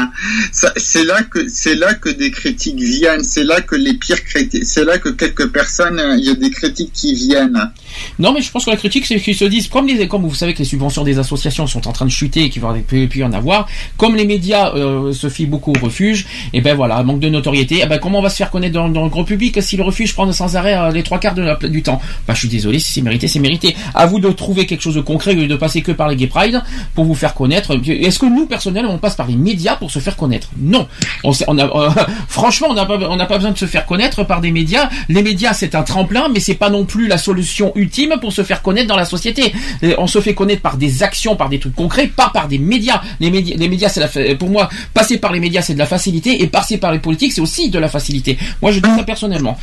c'est 0.76 1.04
là 1.04 1.22
que 1.22 1.46
c'est 1.48 1.74
là 1.74 1.92
que 1.94 2.08
des 2.08 2.30
critiques 2.30 2.80
viennent, 2.80 3.22
c'est 3.22 3.44
là 3.44 3.60
que 3.60 3.76
les 3.76 3.94
pires 3.94 4.24
critiques, 4.24 4.64
c'est 4.64 4.84
là 4.84 4.98
que 4.98 5.10
quelques 5.10 5.48
personnes, 5.52 6.00
il 6.18 6.24
y 6.24 6.30
a 6.30 6.34
des 6.34 6.50
critiques 6.50 6.92
qui 6.94 7.14
viennent. 7.14 7.70
Non, 8.18 8.32
mais 8.32 8.40
je 8.40 8.50
pense 8.50 8.64
que 8.64 8.70
la 8.70 8.76
critique, 8.76 9.04
c'est 9.04 9.20
qu'ils 9.20 9.34
se 9.34 9.44
disent, 9.44 9.68
comme 9.68 9.86
les, 9.86 10.08
comme 10.08 10.22
vous 10.22 10.34
savez 10.34 10.54
que 10.54 10.60
les 10.60 10.64
subventions 10.64 11.04
des 11.04 11.18
associations 11.18 11.66
sont 11.66 11.86
en 11.86 11.92
train 11.92 12.06
de 12.06 12.10
chuter 12.10 12.44
et 12.44 12.50
qu'il 12.50 12.62
va 12.62 12.74
plus, 12.86 13.22
en 13.24 13.32
avoir, 13.32 13.68
comme 13.98 14.16
les 14.16 14.24
médias 14.24 14.72
euh, 14.74 15.12
se 15.12 15.28
fient 15.28 15.46
beaucoup 15.46 15.72
au 15.72 15.78
refuge, 15.84 16.26
et 16.54 16.60
ben 16.62 16.74
voilà, 16.74 17.02
manque 17.02 17.20
de 17.20 17.28
notoriété. 17.28 17.80
Et 17.82 17.86
ben 17.86 17.98
comment 17.98 18.20
on 18.20 18.22
va 18.22 18.30
se 18.30 18.36
faire 18.36 18.50
connaître 18.50 18.74
dans, 18.74 18.88
dans 18.88 19.04
le 19.04 19.10
grand 19.10 19.24
public 19.24 19.62
si 19.62 19.76
le 19.76 19.82
refuge 19.82 20.14
prend 20.14 20.30
sans 20.32 20.56
arrêt 20.56 20.76
euh, 20.78 20.90
les 20.92 21.02
trois 21.02 21.18
quarts 21.18 21.34
de 21.34 21.42
la- 21.42 21.56
du 21.56 21.82
temps? 21.82 22.00
Bah, 22.26 22.32
je 22.34 22.38
suis 22.40 22.48
désolé, 22.48 22.69
si 22.78 22.92
c'est 22.92 23.02
mérité, 23.02 23.28
c'est 23.28 23.38
mérité. 23.38 23.74
À 23.94 24.06
vous 24.06 24.20
de 24.20 24.30
trouver 24.30 24.66
quelque 24.66 24.82
chose 24.82 24.94
de 24.94 25.00
concret, 25.00 25.34
lieu 25.34 25.46
de 25.46 25.56
passer 25.56 25.82
que 25.82 25.92
par 25.92 26.08
les 26.08 26.16
Gay 26.16 26.26
Pride 26.26 26.62
pour 26.94 27.04
vous 27.04 27.14
faire 27.14 27.34
connaître. 27.34 27.78
Est-ce 27.88 28.18
que 28.18 28.26
nous, 28.26 28.46
personnellement, 28.46 28.92
on 28.92 28.98
passe 28.98 29.16
par 29.16 29.26
les 29.26 29.36
médias 29.36 29.76
pour 29.76 29.90
se 29.90 29.98
faire 29.98 30.16
connaître? 30.16 30.48
Non. 30.58 30.86
Euh, 31.24 31.90
franchement, 32.28 32.68
on 32.70 32.74
n'a 32.74 32.86
pas, 32.86 32.96
besoin 33.38 33.50
de 33.50 33.58
se 33.58 33.66
faire 33.66 33.86
connaître 33.86 34.24
par 34.24 34.40
des 34.40 34.52
médias. 34.52 34.88
Les 35.08 35.22
médias, 35.22 35.52
c'est 35.52 35.74
un 35.74 35.82
tremplin, 35.82 36.28
mais 36.32 36.40
c'est 36.40 36.54
pas 36.54 36.70
non 36.70 36.84
plus 36.84 37.06
la 37.06 37.18
solution 37.18 37.72
ultime 37.74 38.14
pour 38.20 38.32
se 38.32 38.42
faire 38.42 38.62
connaître 38.62 38.88
dans 38.88 38.96
la 38.96 39.04
société. 39.04 39.52
Et 39.82 39.94
On 39.98 40.06
se 40.06 40.20
fait 40.20 40.34
connaître 40.34 40.62
par 40.62 40.76
des 40.76 41.02
actions, 41.02 41.36
par 41.36 41.48
des 41.48 41.58
trucs 41.58 41.74
concrets, 41.74 42.06
pas 42.06 42.30
par 42.32 42.48
des 42.48 42.58
médias. 42.58 43.00
Les 43.20 43.30
médias, 43.30 43.56
les 43.56 43.68
médias, 43.68 43.88
c'est 43.88 44.34
pour 44.36 44.50
moi, 44.50 44.68
passer 44.94 45.18
par 45.18 45.32
les 45.32 45.40
médias, 45.40 45.62
c'est 45.62 45.74
de 45.74 45.78
la 45.78 45.86
facilité, 45.86 46.42
et 46.42 46.46
passer 46.46 46.78
par 46.78 46.92
les 46.92 46.98
politiques, 46.98 47.32
c'est 47.32 47.40
aussi 47.40 47.70
de 47.70 47.78
la 47.78 47.88
facilité. 47.88 48.38
Moi, 48.62 48.72
je 48.72 48.80
dis 48.80 48.90
ça 48.96 49.02
personnellement. 49.02 49.56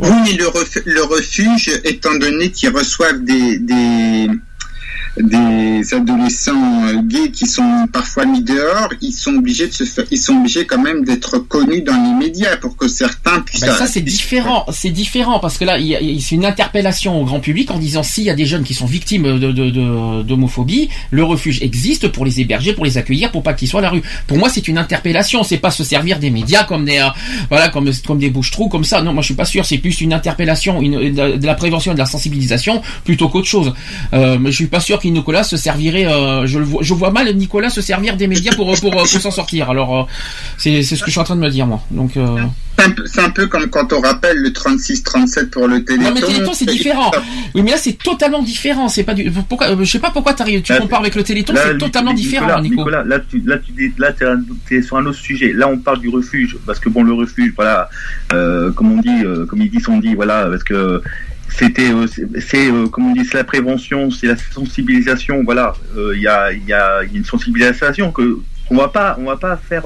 Oui, 0.00 0.08
mais 0.24 0.32
le, 0.34 0.44
ref- 0.46 0.82
le 0.84 1.02
refuge, 1.02 1.70
étant 1.84 2.14
donné 2.16 2.50
qu'ils 2.52 2.70
reçoivent 2.70 3.22
des, 3.24 3.58
des 5.22 5.94
adolescents 5.94 6.86
euh, 6.86 7.02
gays 7.02 7.30
qui 7.30 7.46
sont 7.46 7.86
parfois 7.92 8.24
mis 8.26 8.42
dehors, 8.42 8.88
ils 9.00 9.12
sont 9.12 9.34
obligés 9.34 9.66
de 9.66 9.72
se 9.72 9.84
faire, 9.84 10.04
ils 10.10 10.18
sont 10.18 10.34
obligés 10.36 10.66
quand 10.66 10.80
même 10.80 11.04
d'être 11.04 11.38
connus 11.38 11.82
dans 11.82 11.94
les 11.94 12.26
médias 12.26 12.56
pour 12.56 12.76
que 12.76 12.88
certains 12.88 13.40
puissent. 13.40 13.60
Ben, 13.62 13.72
ça 13.74 13.86
c'est 13.86 14.00
différent, 14.00 14.64
c'est 14.72 14.90
différent 14.90 15.38
parce 15.40 15.58
que 15.58 15.64
là 15.64 15.78
il 15.78 15.86
y 15.86 15.96
a- 15.96 16.00
il- 16.00 16.20
c'est 16.22 16.34
une 16.34 16.44
interpellation 16.44 17.20
au 17.20 17.24
grand 17.24 17.40
public 17.40 17.70
en 17.70 17.78
disant 17.78 18.02
s'il 18.02 18.24
y 18.24 18.30
a 18.30 18.34
des 18.34 18.46
jeunes 18.46 18.64
qui 18.64 18.74
sont 18.74 18.86
victimes 18.86 19.38
de 19.38 19.52
de- 19.52 19.70
de- 19.70 20.22
d'homophobie, 20.22 20.88
le 21.10 21.24
refuge 21.24 21.62
existe 21.62 22.08
pour 22.08 22.24
les 22.24 22.40
héberger, 22.40 22.72
pour 22.72 22.84
les 22.84 22.98
accueillir, 22.98 23.30
pour 23.30 23.42
pas 23.42 23.54
qu'ils 23.54 23.68
soient 23.68 23.80
à 23.80 23.84
la 23.84 23.90
rue. 23.90 24.02
Pour 24.26 24.38
moi 24.38 24.48
c'est 24.48 24.68
une 24.68 24.78
interpellation, 24.78 25.42
c'est 25.42 25.58
pas 25.58 25.70
se 25.70 25.84
servir 25.84 26.18
des 26.18 26.30
médias 26.30 26.64
comme 26.64 26.84
des 26.84 26.98
euh, 26.98 27.08
voilà 27.48 27.68
comme 27.68 27.90
comme 28.06 28.18
des 28.18 28.30
bouches-trous 28.30 28.68
comme 28.68 28.84
ça. 28.84 29.02
Non, 29.02 29.12
moi 29.12 29.22
je 29.22 29.26
suis 29.26 29.34
pas 29.34 29.44
sûr, 29.44 29.64
c'est 29.64 29.78
plus 29.78 30.00
une 30.00 30.12
interpellation, 30.12 30.80
une, 30.82 31.12
de, 31.14 31.36
de 31.36 31.46
la 31.46 31.54
prévention 31.54 31.92
et 31.92 31.94
de 31.94 31.98
la 32.00 32.06
sensibilisation 32.06 32.82
plutôt 33.04 33.28
qu'autre 33.28 33.46
chose. 33.48 33.72
Euh, 34.12 34.38
mais 34.38 34.50
je 34.50 34.56
suis 34.56 34.66
pas 34.66 34.80
sûr 34.80 34.98
Nicolas 35.10 35.42
se 35.42 35.56
servirait, 35.56 36.06
euh, 36.06 36.46
je 36.46 36.58
le 36.58 36.64
vois, 36.64 36.82
je 36.82 36.94
vois 36.94 37.10
mal 37.10 37.34
Nicolas 37.34 37.70
se 37.70 37.80
servir 37.80 38.16
des 38.16 38.26
médias 38.26 38.54
pour 38.54 38.72
pour, 38.80 38.90
pour, 38.90 39.06
s'en 39.06 39.30
sortir. 39.30 39.70
Alors 39.70 39.98
euh, 39.98 40.02
c'est 40.56 40.82
c'est 40.82 40.96
ce 40.96 41.00
que 41.00 41.06
je 41.06 41.12
suis 41.12 41.20
en 41.20 41.24
train 41.24 41.36
de 41.36 41.40
me 41.40 41.50
dire 41.50 41.66
moi. 41.66 41.82
Donc 41.90 42.16
euh, 42.16 42.36
C'est 43.06 43.20
un, 43.20 43.30
peu- 43.30 43.46
comme 43.46 43.68
quand 43.68 43.92
on 43.92 44.00
rappelle 44.00 44.38
le 44.38 44.50
36-37 44.50 45.50
pour 45.50 45.66
le 45.66 45.84
Téléthon. 45.84 46.08
Non 46.08 46.14
mais 46.14 46.20
Téléthon 46.20 46.52
c'est 46.54 46.66
différent. 46.66 47.10
Oui 47.54 47.62
mais 47.62 47.72
là 47.72 47.76
c'est 47.76 47.98
totalement 47.98 48.42
différent. 48.42 48.88
C'est 48.88 49.04
pas 49.04 49.14
du. 49.14 49.30
Pourquoi 49.30 49.68
euh, 49.68 49.76
Je 49.80 49.90
sais 49.90 49.98
pas 49.98 50.10
pourquoi 50.10 50.34
tu 50.34 50.72
Là, 50.72 50.78
compares 50.78 51.00
avec 51.00 51.14
le 51.14 51.22
Téléthon. 51.22 51.54
C'est 51.56 51.78
totalement 51.78 52.12
Nicolas, 52.12 52.40
différent, 52.40 52.60
Nico. 52.60 52.74
Nicolas, 52.76 53.04
là, 53.04 53.18
tu, 53.20 53.42
là, 53.46 53.58
tu 53.58 53.94
t'es 54.68 54.82
sur 54.82 54.96
un 54.96 55.06
autre 55.06 55.18
sujet. 55.18 55.52
Là, 55.52 55.68
on 55.68 55.78
parle 55.78 56.00
du 56.00 56.08
refuge, 56.08 56.56
parce 56.66 56.78
que 56.78 56.88
bon, 56.88 57.02
le 57.02 57.12
refuge, 57.12 57.52
voilà, 57.56 57.88
euh, 58.32 58.70
comme 58.72 58.92
on 58.92 59.00
dit, 59.00 59.24
euh, 59.24 59.46
comme 59.46 59.62
ils 59.62 59.70
disent, 59.70 59.88
on 59.88 59.98
dit, 59.98 60.14
voilà, 60.14 60.46
parce 60.48 60.64
que 60.64 61.02
c'était, 61.48 61.90
euh, 61.92 62.06
c'est, 62.40 62.70
euh, 62.70 62.86
comme 62.88 63.10
on 63.10 63.14
dit, 63.14 63.24
c'est 63.24 63.38
la 63.38 63.44
prévention, 63.44 64.10
c'est 64.10 64.26
la 64.26 64.36
sensibilisation, 64.36 65.42
voilà. 65.44 65.74
Euh, 65.96 66.12
Il 66.16 66.22
y 66.22 66.26
a, 66.28 66.52
il 66.52 66.64
y 66.66 66.72
a, 66.72 67.02
une 67.12 67.24
sensibilisation 67.24 68.12
que 68.12 68.38
on 68.70 68.76
va 68.76 68.88
pas, 68.88 69.16
on 69.18 69.24
va 69.24 69.36
pas 69.36 69.56
faire 69.56 69.84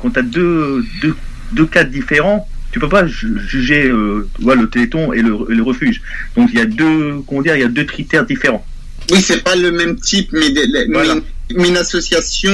quand 0.00 0.10
t'as 0.10 0.22
deux, 0.22 0.84
deux, 1.02 1.14
deux 1.52 1.66
cas 1.66 1.84
différents. 1.84 2.46
Tu 2.70 2.78
peux 2.78 2.88
pas 2.88 3.06
ju- 3.06 3.38
juger, 3.48 3.88
euh, 3.88 4.28
le 4.40 4.66
Téléthon 4.68 5.12
et 5.14 5.22
le, 5.22 5.34
et 5.50 5.54
le 5.54 5.62
refuge. 5.62 6.02
Donc 6.36 6.50
il 6.52 6.58
y 6.58 6.62
a 6.62 6.66
deux, 6.66 7.22
comment 7.26 7.40
dire, 7.40 7.56
il 7.56 7.60
y 7.60 7.64
a 7.64 7.68
deux 7.68 7.84
critères 7.84 8.26
différents. 8.26 8.64
Oui, 9.10 9.22
c'est 9.22 9.42
pas 9.42 9.56
le 9.56 9.72
même 9.72 9.96
type, 9.96 10.28
mais, 10.32 10.50
des- 10.50 10.66
les- 10.66 10.86
Voilà. 10.92 11.14
mais 11.14 11.22
une 11.50 11.76
association, 11.76 12.52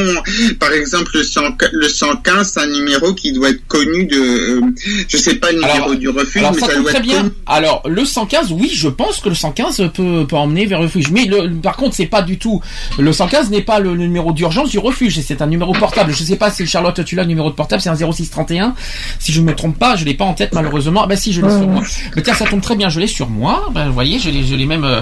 par 0.61 0.73
exemple, 0.73 1.11
le, 1.15 1.23
100 1.25 1.41
le 1.73 1.89
115, 1.89 2.49
c'est 2.53 2.61
un 2.61 2.67
numéro 2.69 3.13
qui 3.15 3.33
doit 3.33 3.51
être 3.51 3.67
connu 3.67 4.07
de, 4.07 4.17
euh, 4.17 4.61
je 5.09 5.17
sais 5.17 5.37
pas 5.37 5.51
le 5.53 5.59
numéro 5.61 5.75
Alors- 5.75 5.97
du 5.97 6.09
refuge, 6.09 6.43
Alors 6.43 6.53
mais 6.55 6.61
ça 6.61 6.67
ça 6.67 6.73
tombe 6.75 6.83
doit 6.83 6.91
très 6.93 6.99
être 7.01 7.05
bien. 7.07 7.19
connu. 7.23 7.31
Alors 7.47 7.83
le 7.89 8.05
115, 8.05 8.53
oui, 8.53 8.71
je 8.75 8.89
pense 8.89 9.21
que 9.21 9.29
le 9.29 9.35
115 9.35 9.91
peut, 9.95 10.27
peut 10.27 10.37
emmener 10.37 10.67
vers 10.67 10.79
le 10.81 10.87
refuge. 10.87 11.11
Mais 11.11 11.25
le, 11.25 11.51
par 11.61 11.77
contre, 11.77 11.95
c'est 11.97 12.07
pas 12.07 12.23
du 12.23 12.39
tout. 12.39 12.61
Le 12.99 13.13
115 13.13 13.51
n'est 13.51 13.63
pas 13.63 13.79
le, 13.81 13.95
le 13.95 14.05
numéro 14.05 14.33
d'urgence 14.33 14.71
du 14.71 14.79
refuge. 14.79 15.21
C'est 15.21 15.43
un 15.43 15.47
numéro 15.47 15.73
portable. 15.73 16.13
Je 16.15 16.23
sais 16.25 16.37
pas 16.37 16.51
si 16.51 16.67
Charlotte, 16.67 17.05
tu 17.05 17.17
l'as 17.17 17.23
le 17.23 17.29
numéro 17.29 17.51
de 17.51 17.55
portable. 17.55 17.83
C'est 17.83 17.91
un 17.91 17.95
0631. 17.97 18.75
Si 19.19 19.33
je 19.33 19.41
ne 19.41 19.47
me 19.47 19.55
trompe 19.55 19.79
pas, 19.79 19.97
je 19.97 20.05
l'ai 20.05 20.15
pas 20.15 20.25
en 20.25 20.35
tête 20.35 20.55
malheureusement. 20.55 21.03
Ah, 21.05 21.07
ben 21.07 21.17
si, 21.17 21.33
je 21.33 21.41
l'ai 21.41 21.49
sur 21.51 21.67
moi. 21.67 21.83
Mais 22.17 22.23
tiens, 22.23 22.35
ça 22.35 22.45
tombe 22.47 22.61
très 22.61 22.77
bien. 22.77 22.89
Je 22.89 23.01
l'ai 23.01 23.07
sur 23.07 23.29
moi. 23.29 23.69
Ben, 23.73 23.87
vous 23.89 23.93
voyez, 23.95 24.19
je 24.19 24.31
l'ai, 24.31 24.45
je 24.47 24.55
l'ai 24.55 24.67
même. 24.67 24.85
euh, 24.85 25.01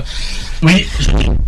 Oui, 0.62 0.84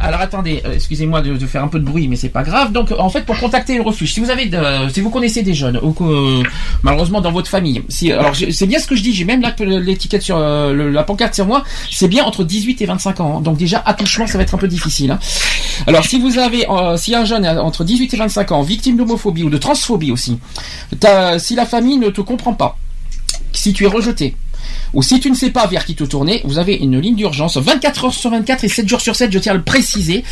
Alors 0.00 0.20
attendez, 0.20 0.62
euh, 0.66 0.72
excusez-moi 0.74 1.20
de, 1.22 1.36
de 1.36 1.46
faire 1.46 1.62
un 1.62 1.68
peu 1.68 1.78
de 1.78 1.84
bruit, 1.84 2.08
mais 2.08 2.16
c'est 2.16 2.28
pas 2.34 2.42
grave. 2.42 2.72
Donc 2.72 2.92
en 2.98 3.08
fait, 3.08 3.22
pour 3.22 3.38
contacter 3.38 3.76
le 3.76 3.82
refuge, 3.82 4.12
si 4.12 4.20
vous 4.20 4.28
avez, 4.28 4.46
de- 4.46 4.88
si 4.92 5.00
vous 5.00 5.08
connaissez 5.08 5.42
des 5.42 5.54
jeunes, 5.54 5.78
ou 5.82 5.92
que, 5.92 6.42
malheureusement 6.82 7.20
dans 7.22 7.32
votre 7.32 7.48
famille, 7.48 7.82
si, 7.88 8.12
alors 8.12 8.34
c'est 8.50 8.66
bien 8.66 8.78
ce 8.78 8.86
que 8.86 8.96
je 8.96 9.02
dis, 9.02 9.14
j'ai 9.14 9.24
même 9.24 9.42
l'étiquette 9.60 10.22
sur 10.22 10.36
euh, 10.36 10.90
la 10.90 11.02
pancarte 11.04 11.34
sur 11.34 11.46
moi, 11.46 11.62
c'est 11.90 12.08
bien 12.08 12.24
entre 12.24 12.44
18 12.44 12.82
et 12.82 12.86
25 12.86 13.20
ans. 13.20 13.36
hein. 13.38 13.40
Donc 13.40 13.56
déjà 13.56 13.82
attouchement, 13.86 14.26
ça 14.26 14.36
va 14.36 14.42
être 14.44 14.54
un 14.54 14.58
peu 14.58 14.68
difficile. 14.68 15.12
hein. 15.12 15.18
Alors 15.86 16.04
si 16.04 16.20
vous 16.20 16.38
avez, 16.38 16.68
euh, 16.68 16.96
si 16.96 17.14
un 17.14 17.24
jeune 17.24 17.46
entre 17.46 17.84
18 17.84 18.12
et 18.12 18.16
25 18.16 18.52
ans, 18.52 18.62
victime 18.62 18.96
d'homophobie 18.96 19.44
ou 19.44 19.50
de 19.50 19.58
transphobie 19.58 20.10
aussi, 20.12 20.38
si 21.38 21.54
la 21.54 21.66
famille 21.66 21.96
ne 21.98 22.10
te 22.10 22.20
comprend 22.20 22.52
pas, 22.52 22.76
si 23.52 23.72
tu 23.72 23.84
es 23.84 23.88
rejeté, 23.88 24.34
Ou 24.92 25.02
si 25.02 25.20
tu 25.20 25.30
ne 25.30 25.34
sais 25.34 25.50
pas 25.50 25.66
vers 25.66 25.84
qui 25.84 25.94
te 25.94 26.04
tourner, 26.04 26.40
vous 26.44 26.58
avez 26.58 26.74
une 26.74 26.98
ligne 27.00 27.16
d'urgence 27.16 27.56
24 27.56 28.04
heures 28.06 28.14
sur 28.14 28.30
24 28.30 28.64
et 28.64 28.68
7 28.68 28.88
jours 28.88 29.00
sur 29.00 29.16
7, 29.16 29.32
je 29.32 29.38
tiens 29.38 29.52
à 29.52 29.56
le 29.56 29.62
préciser, 29.62 30.24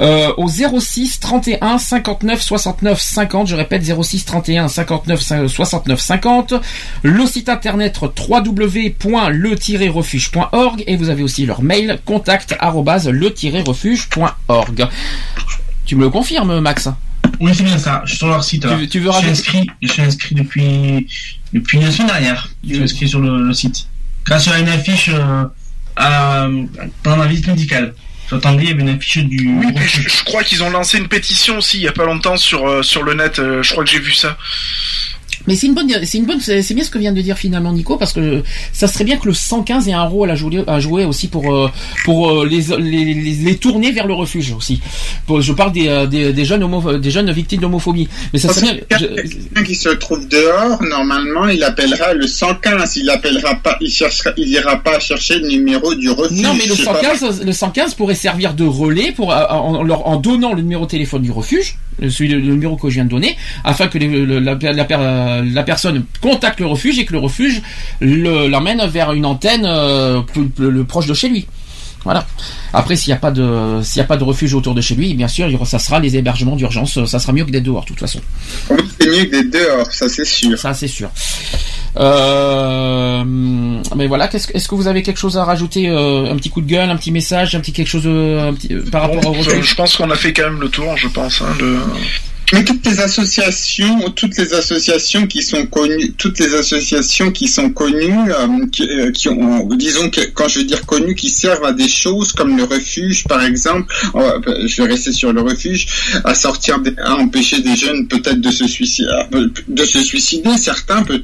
euh, 0.00 0.32
au 0.36 0.48
06 0.48 1.20
31 1.20 1.78
59 1.78 2.40
69 2.42 3.00
50. 3.00 3.46
Je 3.48 3.56
répète 3.56 3.82
06 3.84 4.24
31 4.24 4.68
59 4.68 5.48
69 5.48 6.00
50. 6.00 6.54
Le 7.02 7.26
site 7.26 7.48
internet 7.48 7.98
www.le-refuge.org 8.00 10.84
et 10.86 10.96
vous 10.96 11.08
avez 11.08 11.22
aussi 11.22 11.46
leur 11.46 11.62
mail 11.62 11.98
contact 12.04 12.54
le-refuge.org. 12.60 14.86
Tu 15.86 15.96
me 15.96 16.02
le 16.02 16.10
confirmes, 16.10 16.60
Max? 16.60 16.88
Oui, 17.40 17.52
c'est 17.54 17.62
bien 17.64 17.78
ça. 17.78 18.02
Je 18.04 18.10
suis 18.10 18.18
sur 18.18 18.28
leur 18.28 18.44
site. 18.44 18.62
tu 18.62 18.68
veux 19.00 19.10
je 19.10 19.18
suis 19.18 19.20
rajouter- 19.26 19.30
inscrit, 19.30 19.66
je 19.82 19.92
suis 19.92 20.02
inscrit 20.02 20.34
depuis, 20.34 21.06
depuis 21.54 21.80
la 21.80 21.90
semaine 21.90 22.08
dernière. 22.08 22.48
Je 22.62 22.74
suis 22.74 22.82
inscrit 22.82 23.08
sur 23.08 23.20
le, 23.20 23.46
le 23.46 23.54
site. 23.54 23.86
Grâce 24.26 24.48
à 24.48 24.58
une 24.58 24.68
affiche 24.68 25.08
euh, 25.10 25.44
à, 25.96 26.48
pendant 27.02 27.16
ma 27.16 27.26
visite 27.26 27.46
médicale. 27.46 27.94
J'entendais, 28.28 28.64
il 28.64 28.68
y 28.70 28.72
avait 28.72 28.80
une 28.82 28.88
affiche 28.88 29.18
du. 29.18 29.54
Oui, 29.58 29.66
mais 29.74 29.86
je, 29.86 30.00
je 30.08 30.24
crois 30.24 30.42
qu'ils 30.42 30.62
ont 30.62 30.70
lancé 30.70 30.96
une 30.98 31.08
pétition 31.08 31.58
aussi 31.58 31.76
il 31.76 31.82
y 31.82 31.88
a 31.88 31.92
pas 31.92 32.06
longtemps 32.06 32.36
sur 32.38 32.66
euh, 32.66 32.82
sur 32.82 33.02
le 33.02 33.14
net. 33.14 33.38
euh, 33.38 33.62
je 33.62 33.70
crois 33.72 33.84
que 33.84 33.90
j'ai 33.90 34.00
vu 34.00 34.12
ça. 34.12 34.36
Mais 35.46 35.56
c'est 35.56 35.66
une 35.66 35.74
bonne, 35.74 35.90
c'est 36.04 36.18
une 36.18 36.24
bonne, 36.26 36.40
c'est 36.40 36.74
bien 36.74 36.84
ce 36.84 36.90
que 36.90 36.98
vient 36.98 37.12
de 37.12 37.20
dire 37.20 37.36
finalement 37.36 37.72
Nico 37.72 37.96
parce 37.96 38.12
que 38.12 38.42
ça 38.72 38.88
serait 38.88 39.04
bien 39.04 39.16
que 39.18 39.26
le 39.26 39.34
115 39.34 39.88
ait 39.88 39.92
un 39.92 40.04
rôle 40.04 40.30
à 40.30 40.34
jouer, 40.34 40.64
à 40.66 40.80
jouer 40.80 41.04
aussi 41.04 41.28
pour 41.28 41.54
euh, 41.54 41.68
pour 42.04 42.30
euh, 42.30 42.46
les, 42.46 42.62
les, 42.78 43.04
les, 43.14 43.34
les 43.34 43.56
tourner 43.56 43.92
vers 43.92 44.06
le 44.06 44.14
refuge 44.14 44.52
aussi. 44.52 44.80
Je 45.40 45.52
parle 45.52 45.72
des, 45.72 45.88
euh, 45.88 46.06
des, 46.06 46.32
des 46.32 46.44
jeunes 46.44 46.62
homo, 46.62 46.98
des 46.98 47.10
jeunes 47.10 47.30
victimes 47.30 47.60
d'homophobie. 47.60 48.08
Mais 48.32 48.38
ça 48.38 48.52
serait 48.52 48.84
bien. 48.88 48.98
quelqu'un 48.98 49.64
qui 49.64 49.74
se 49.74 49.88
trouve 49.90 50.26
dehors, 50.28 50.82
normalement, 50.82 51.46
il 51.48 51.62
appellera 51.62 52.14
le 52.14 52.26
115. 52.26 52.96
Il 52.96 53.10
appellera 53.10 53.54
pas, 53.56 53.76
il 53.80 53.90
cherchera, 53.90 54.30
il 54.36 54.48
ira 54.48 54.76
pas 54.76 54.98
chercher 55.00 55.38
le 55.38 55.48
numéro 55.48 55.94
du 55.94 56.10
refuge. 56.10 56.40
Non, 56.40 56.54
mais 56.54 56.66
le 56.66 56.74
Je 56.74 56.82
sais 56.82 56.84
pas. 56.84 57.02
115, 57.02 57.44
le 57.44 57.52
115 57.52 57.94
pourrait 57.94 58.14
servir 58.14 58.54
de 58.54 58.64
relais 58.64 59.12
pour 59.12 59.28
en, 59.30 59.82
leur- 59.82 60.06
en 60.06 60.16
donnant 60.16 60.52
le 60.54 60.62
numéro 60.62 60.84
de 60.86 60.90
téléphone 60.90 61.22
du 61.22 61.30
refuge, 61.30 61.76
celui 62.08 62.28
le 62.30 62.40
numéro 62.40 62.76
que 62.76 62.88
je 62.88 62.94
viens 62.94 63.04
de 63.04 63.10
donner, 63.10 63.36
afin 63.64 63.88
que 63.88 63.98
la, 63.98 64.54
la 64.72 64.84
per- 64.84 65.42
la 65.52 65.62
personne 65.62 66.04
contacte 66.20 66.60
le 66.60 66.66
refuge 66.66 66.98
et 66.98 67.04
que 67.04 67.12
le 67.12 67.18
refuge 67.18 67.62
le- 68.00 68.48
l'emmène 68.48 68.84
vers 68.86 69.12
une 69.12 69.26
antenne 69.26 69.64
euh, 69.66 70.20
plus, 70.22 70.48
proche 70.84 71.06
de 71.06 71.14
chez 71.14 71.28
lui. 71.28 71.46
Voilà. 72.04 72.26
Après, 72.72 72.96
s'il 72.96 73.10
n'y 73.10 73.16
a 73.16 73.20
pas 73.20 73.30
de 73.30 73.80
s'il 73.82 74.00
a 74.02 74.04
pas 74.04 74.16
de 74.16 74.24
refuge 74.24 74.54
autour 74.54 74.74
de 74.74 74.80
chez 74.80 74.94
lui, 74.94 75.14
bien 75.14 75.28
sûr, 75.28 75.48
ça 75.66 75.78
sera 75.78 75.98
les 76.00 76.16
hébergements 76.16 76.56
d'urgence. 76.56 77.04
Ça 77.06 77.18
sera 77.18 77.32
mieux 77.32 77.44
que 77.44 77.50
d'être 77.50 77.62
dehors, 77.64 77.82
de 77.82 77.88
toute 77.88 78.00
façon. 78.00 78.20
Oui, 78.70 78.76
c'est 79.00 79.08
mieux 79.08 79.24
que 79.24 79.30
d'être 79.30 79.50
dehors, 79.50 79.90
ça 79.92 80.08
c'est 80.08 80.24
sûr. 80.24 80.58
Ça, 80.58 80.74
c'est 80.74 80.88
sûr. 80.88 81.10
Euh, 81.96 83.24
mais 83.96 84.06
voilà, 84.06 84.28
qu'est-ce 84.28 84.48
que- 84.48 84.56
est-ce 84.56 84.68
que 84.68 84.74
vous 84.74 84.86
avez 84.88 85.02
quelque 85.02 85.18
chose 85.18 85.36
à 85.38 85.44
rajouter 85.44 85.88
euh, 85.88 86.30
Un 86.30 86.36
petit 86.36 86.50
coup 86.50 86.60
de 86.60 86.66
gueule, 86.66 86.90
un 86.90 86.96
petit 86.96 87.10
message, 87.12 87.54
un 87.54 87.60
petit 87.60 87.72
quelque 87.72 87.88
chose 87.88 88.02
euh, 88.06 88.48
un 88.48 88.52
petit, 88.54 88.72
euh, 88.74 88.82
par 88.90 89.02
rapport 89.02 89.26
au 89.30 89.34
Je, 89.34 89.38
refuge 89.50 89.70
je 89.70 89.74
pense 89.74 89.96
qu'on 89.96 90.10
a 90.10 90.16
fait 90.16 90.32
quand 90.32 90.44
même 90.44 90.60
le 90.60 90.68
tour, 90.68 90.96
je 90.96 91.08
pense. 91.08 91.40
Hein, 91.42 91.54
de... 91.60 91.76
Mais 92.52 92.62
toutes 92.62 92.86
les 92.86 93.00
associations, 93.00 94.10
toutes 94.10 94.36
les 94.36 94.52
associations 94.54 95.26
qui 95.26 95.42
sont 95.42 95.66
connues, 95.66 96.12
toutes 96.12 96.38
les 96.38 96.54
associations 96.54 97.32
qui 97.32 97.48
sont 97.48 97.70
connues, 97.70 98.30
euh, 98.30 98.66
qui, 98.70 98.82
euh, 99.28 99.30
ont, 99.32 99.66
disons 99.74 100.08
que 100.10 100.20
quand 100.34 100.46
je 100.48 100.60
veux 100.60 100.64
dire 100.64 100.84
connues, 100.86 101.14
qui 101.16 101.30
servent 101.30 101.64
à 101.64 101.72
des 101.72 101.88
choses 101.88 102.32
comme 102.32 102.56
le 102.56 102.64
refuge, 102.64 103.24
par 103.24 103.42
exemple. 103.44 103.92
euh, 104.14 104.38
je 104.66 104.82
vais 104.82 104.88
rester 104.88 105.12
sur 105.12 105.32
le 105.32 105.40
refuge, 105.40 105.86
à 106.24 106.34
sortir, 106.34 106.78
des- 106.80 106.94
à 106.98 107.14
empêcher 107.16 107.60
des 107.60 107.74
jeunes 107.76 108.06
peut-être 108.08 108.40
de 108.40 108.50
se 108.50 108.68
suicider, 108.68 109.08
de 109.66 109.84
se 109.84 110.00
suicider, 110.02 110.56
certains 110.58 111.02
peut 111.02 111.22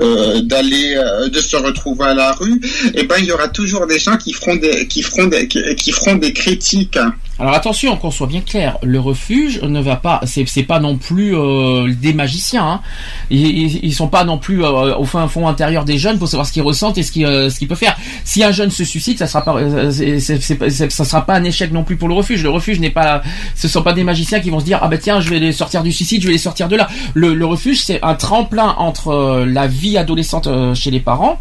euh, 0.00 0.40
d'aller, 0.40 0.94
euh, 0.96 1.28
de 1.28 1.40
se 1.40 1.56
retrouver 1.56 2.06
à 2.06 2.14
la 2.14 2.32
rue. 2.32 2.60
Et 2.94 3.04
ben, 3.04 3.16
il 3.18 3.26
y 3.26 3.32
aura 3.32 3.48
toujours 3.48 3.86
des 3.86 3.98
gens 4.00 4.16
qui 4.16 4.32
feront 4.32 4.56
des, 4.56 4.88
qui 4.88 5.02
feront 5.02 5.26
des, 5.26 5.46
qui 5.46 5.92
feront 5.92 6.16
des 6.16 6.32
critiques. 6.32 6.98
Alors 7.38 7.52
attention, 7.52 7.96
qu'on 7.98 8.10
soit 8.10 8.26
bien 8.26 8.40
clair, 8.40 8.78
le 8.82 8.98
refuge 8.98 9.60
ne 9.62 9.80
va 9.80 9.96
pas, 9.96 10.22
c'est 10.24 10.62
pas 10.62 10.80
non 10.80 10.96
plus 10.96 11.36
euh, 11.36 11.92
des 11.92 12.14
magiciens. 12.14 12.66
Hein. 12.66 12.80
Ils, 13.28 13.84
ils, 13.84 13.94
sont 13.94 14.08
pas 14.08 14.24
non 14.24 14.38
plus 14.38 14.64
euh, 14.64 14.96
au 14.96 15.04
fin 15.04 15.28
fond 15.28 15.46
intérieur 15.46 15.84
des 15.84 15.98
jeunes 15.98 16.18
pour 16.18 16.28
savoir 16.28 16.46
ce 16.46 16.52
qu'ils 16.52 16.62
ressentent 16.62 16.96
et 16.96 17.02
ce 17.02 17.12
qu'ils 17.12 17.26
euh, 17.26 17.50
peuvent 17.68 17.76
faire. 17.76 17.96
Si 18.24 18.42
un 18.42 18.52
jeune 18.52 18.70
se 18.70 18.84
suicide, 18.84 19.18
ça 19.18 19.26
sera 19.26 19.44
pas, 19.44 19.54
euh, 19.56 19.90
ça 19.90 21.04
sera 21.04 21.26
pas 21.26 21.34
un 21.34 21.44
échec 21.44 21.72
non 21.72 21.84
plus 21.84 21.96
pour 21.96 22.08
le 22.08 22.14
refuge. 22.14 22.42
Le 22.42 22.48
refuge 22.48 22.80
n'est 22.80 22.90
pas, 22.90 23.22
ce 23.54 23.68
sont 23.68 23.82
pas 23.82 23.92
des 23.92 24.04
magiciens 24.04 24.40
qui 24.40 24.48
vont 24.48 24.60
se 24.60 24.64
dire 24.64 24.78
ah 24.80 24.88
ben 24.88 24.98
tiens, 24.98 25.20
je 25.20 25.28
vais 25.28 25.38
les 25.38 25.52
sortir 25.52 25.82
du 25.82 25.92
suicide, 25.92 26.22
je 26.22 26.28
vais 26.28 26.32
les 26.32 26.38
sortir 26.38 26.68
de 26.68 26.76
là. 26.76 26.88
Le, 27.12 27.34
le 27.34 27.44
refuge, 27.44 27.82
c'est 27.82 28.02
un 28.02 28.14
tremplin 28.14 28.74
entre 28.78 29.08
euh, 29.08 29.46
la 29.46 29.66
vie 29.66 29.98
adolescente 29.98 30.46
euh, 30.46 30.74
chez 30.74 30.90
les 30.90 31.00
parents 31.00 31.38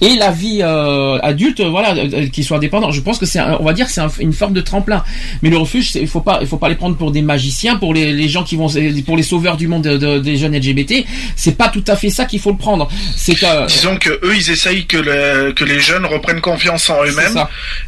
et 0.00 0.14
la 0.16 0.30
vie 0.30 0.58
euh, 0.62 1.18
adulte, 1.22 1.60
euh, 1.60 1.68
voilà, 1.70 1.94
euh, 1.96 2.26
qui 2.28 2.44
soit 2.44 2.58
indépendant. 2.58 2.90
Je 2.90 3.00
pense 3.00 3.18
que 3.18 3.24
c'est, 3.26 3.40
on 3.40 3.64
va 3.64 3.72
dire, 3.72 3.88
c'est 3.88 4.00
un- 4.02 4.10
une 4.20 4.32
forme 4.32 4.52
de 4.52 4.60
tremplin. 4.60 5.02
Mais 5.42 5.48
le 5.50 5.56
refuge, 5.56 5.94
il 5.94 6.06
faut 6.08 6.20
pas, 6.20 6.38
il 6.42 6.46
faut 6.46 6.58
pas 6.58 6.68
les 6.68 6.74
prendre 6.74 6.96
pour 6.96 7.12
des 7.12 7.22
magiciens, 7.22 7.76
pour 7.76 7.94
les, 7.94 8.12
les 8.12 8.28
gens 8.28 8.44
qui 8.44 8.56
vont, 8.56 8.68
pour 9.06 9.16
les 9.16 9.22
sauveurs 9.22 9.56
du 9.56 9.68
monde 9.68 9.82
de- 9.82 9.96
de- 9.96 10.18
des 10.18 10.36
jeunes 10.36 10.54
LGBT. 10.54 11.06
C'est 11.34 11.56
pas 11.56 11.68
tout 11.68 11.84
à 11.86 11.96
fait 11.96 12.10
ça 12.10 12.26
qu'il 12.26 12.40
faut 12.40 12.50
le 12.50 12.58
prendre. 12.58 12.88
C'est 13.16 13.34
Disons 13.66 13.96
que 13.96 14.10
eux, 14.10 14.34
ils 14.36 14.50
essayent 14.50 14.86
que, 14.86 14.98
le- 14.98 15.52
que 15.52 15.64
les 15.64 15.80
jeunes 15.80 16.04
reprennent 16.04 16.40
confiance 16.42 16.90
en 16.90 17.02
eux-mêmes 17.04 17.32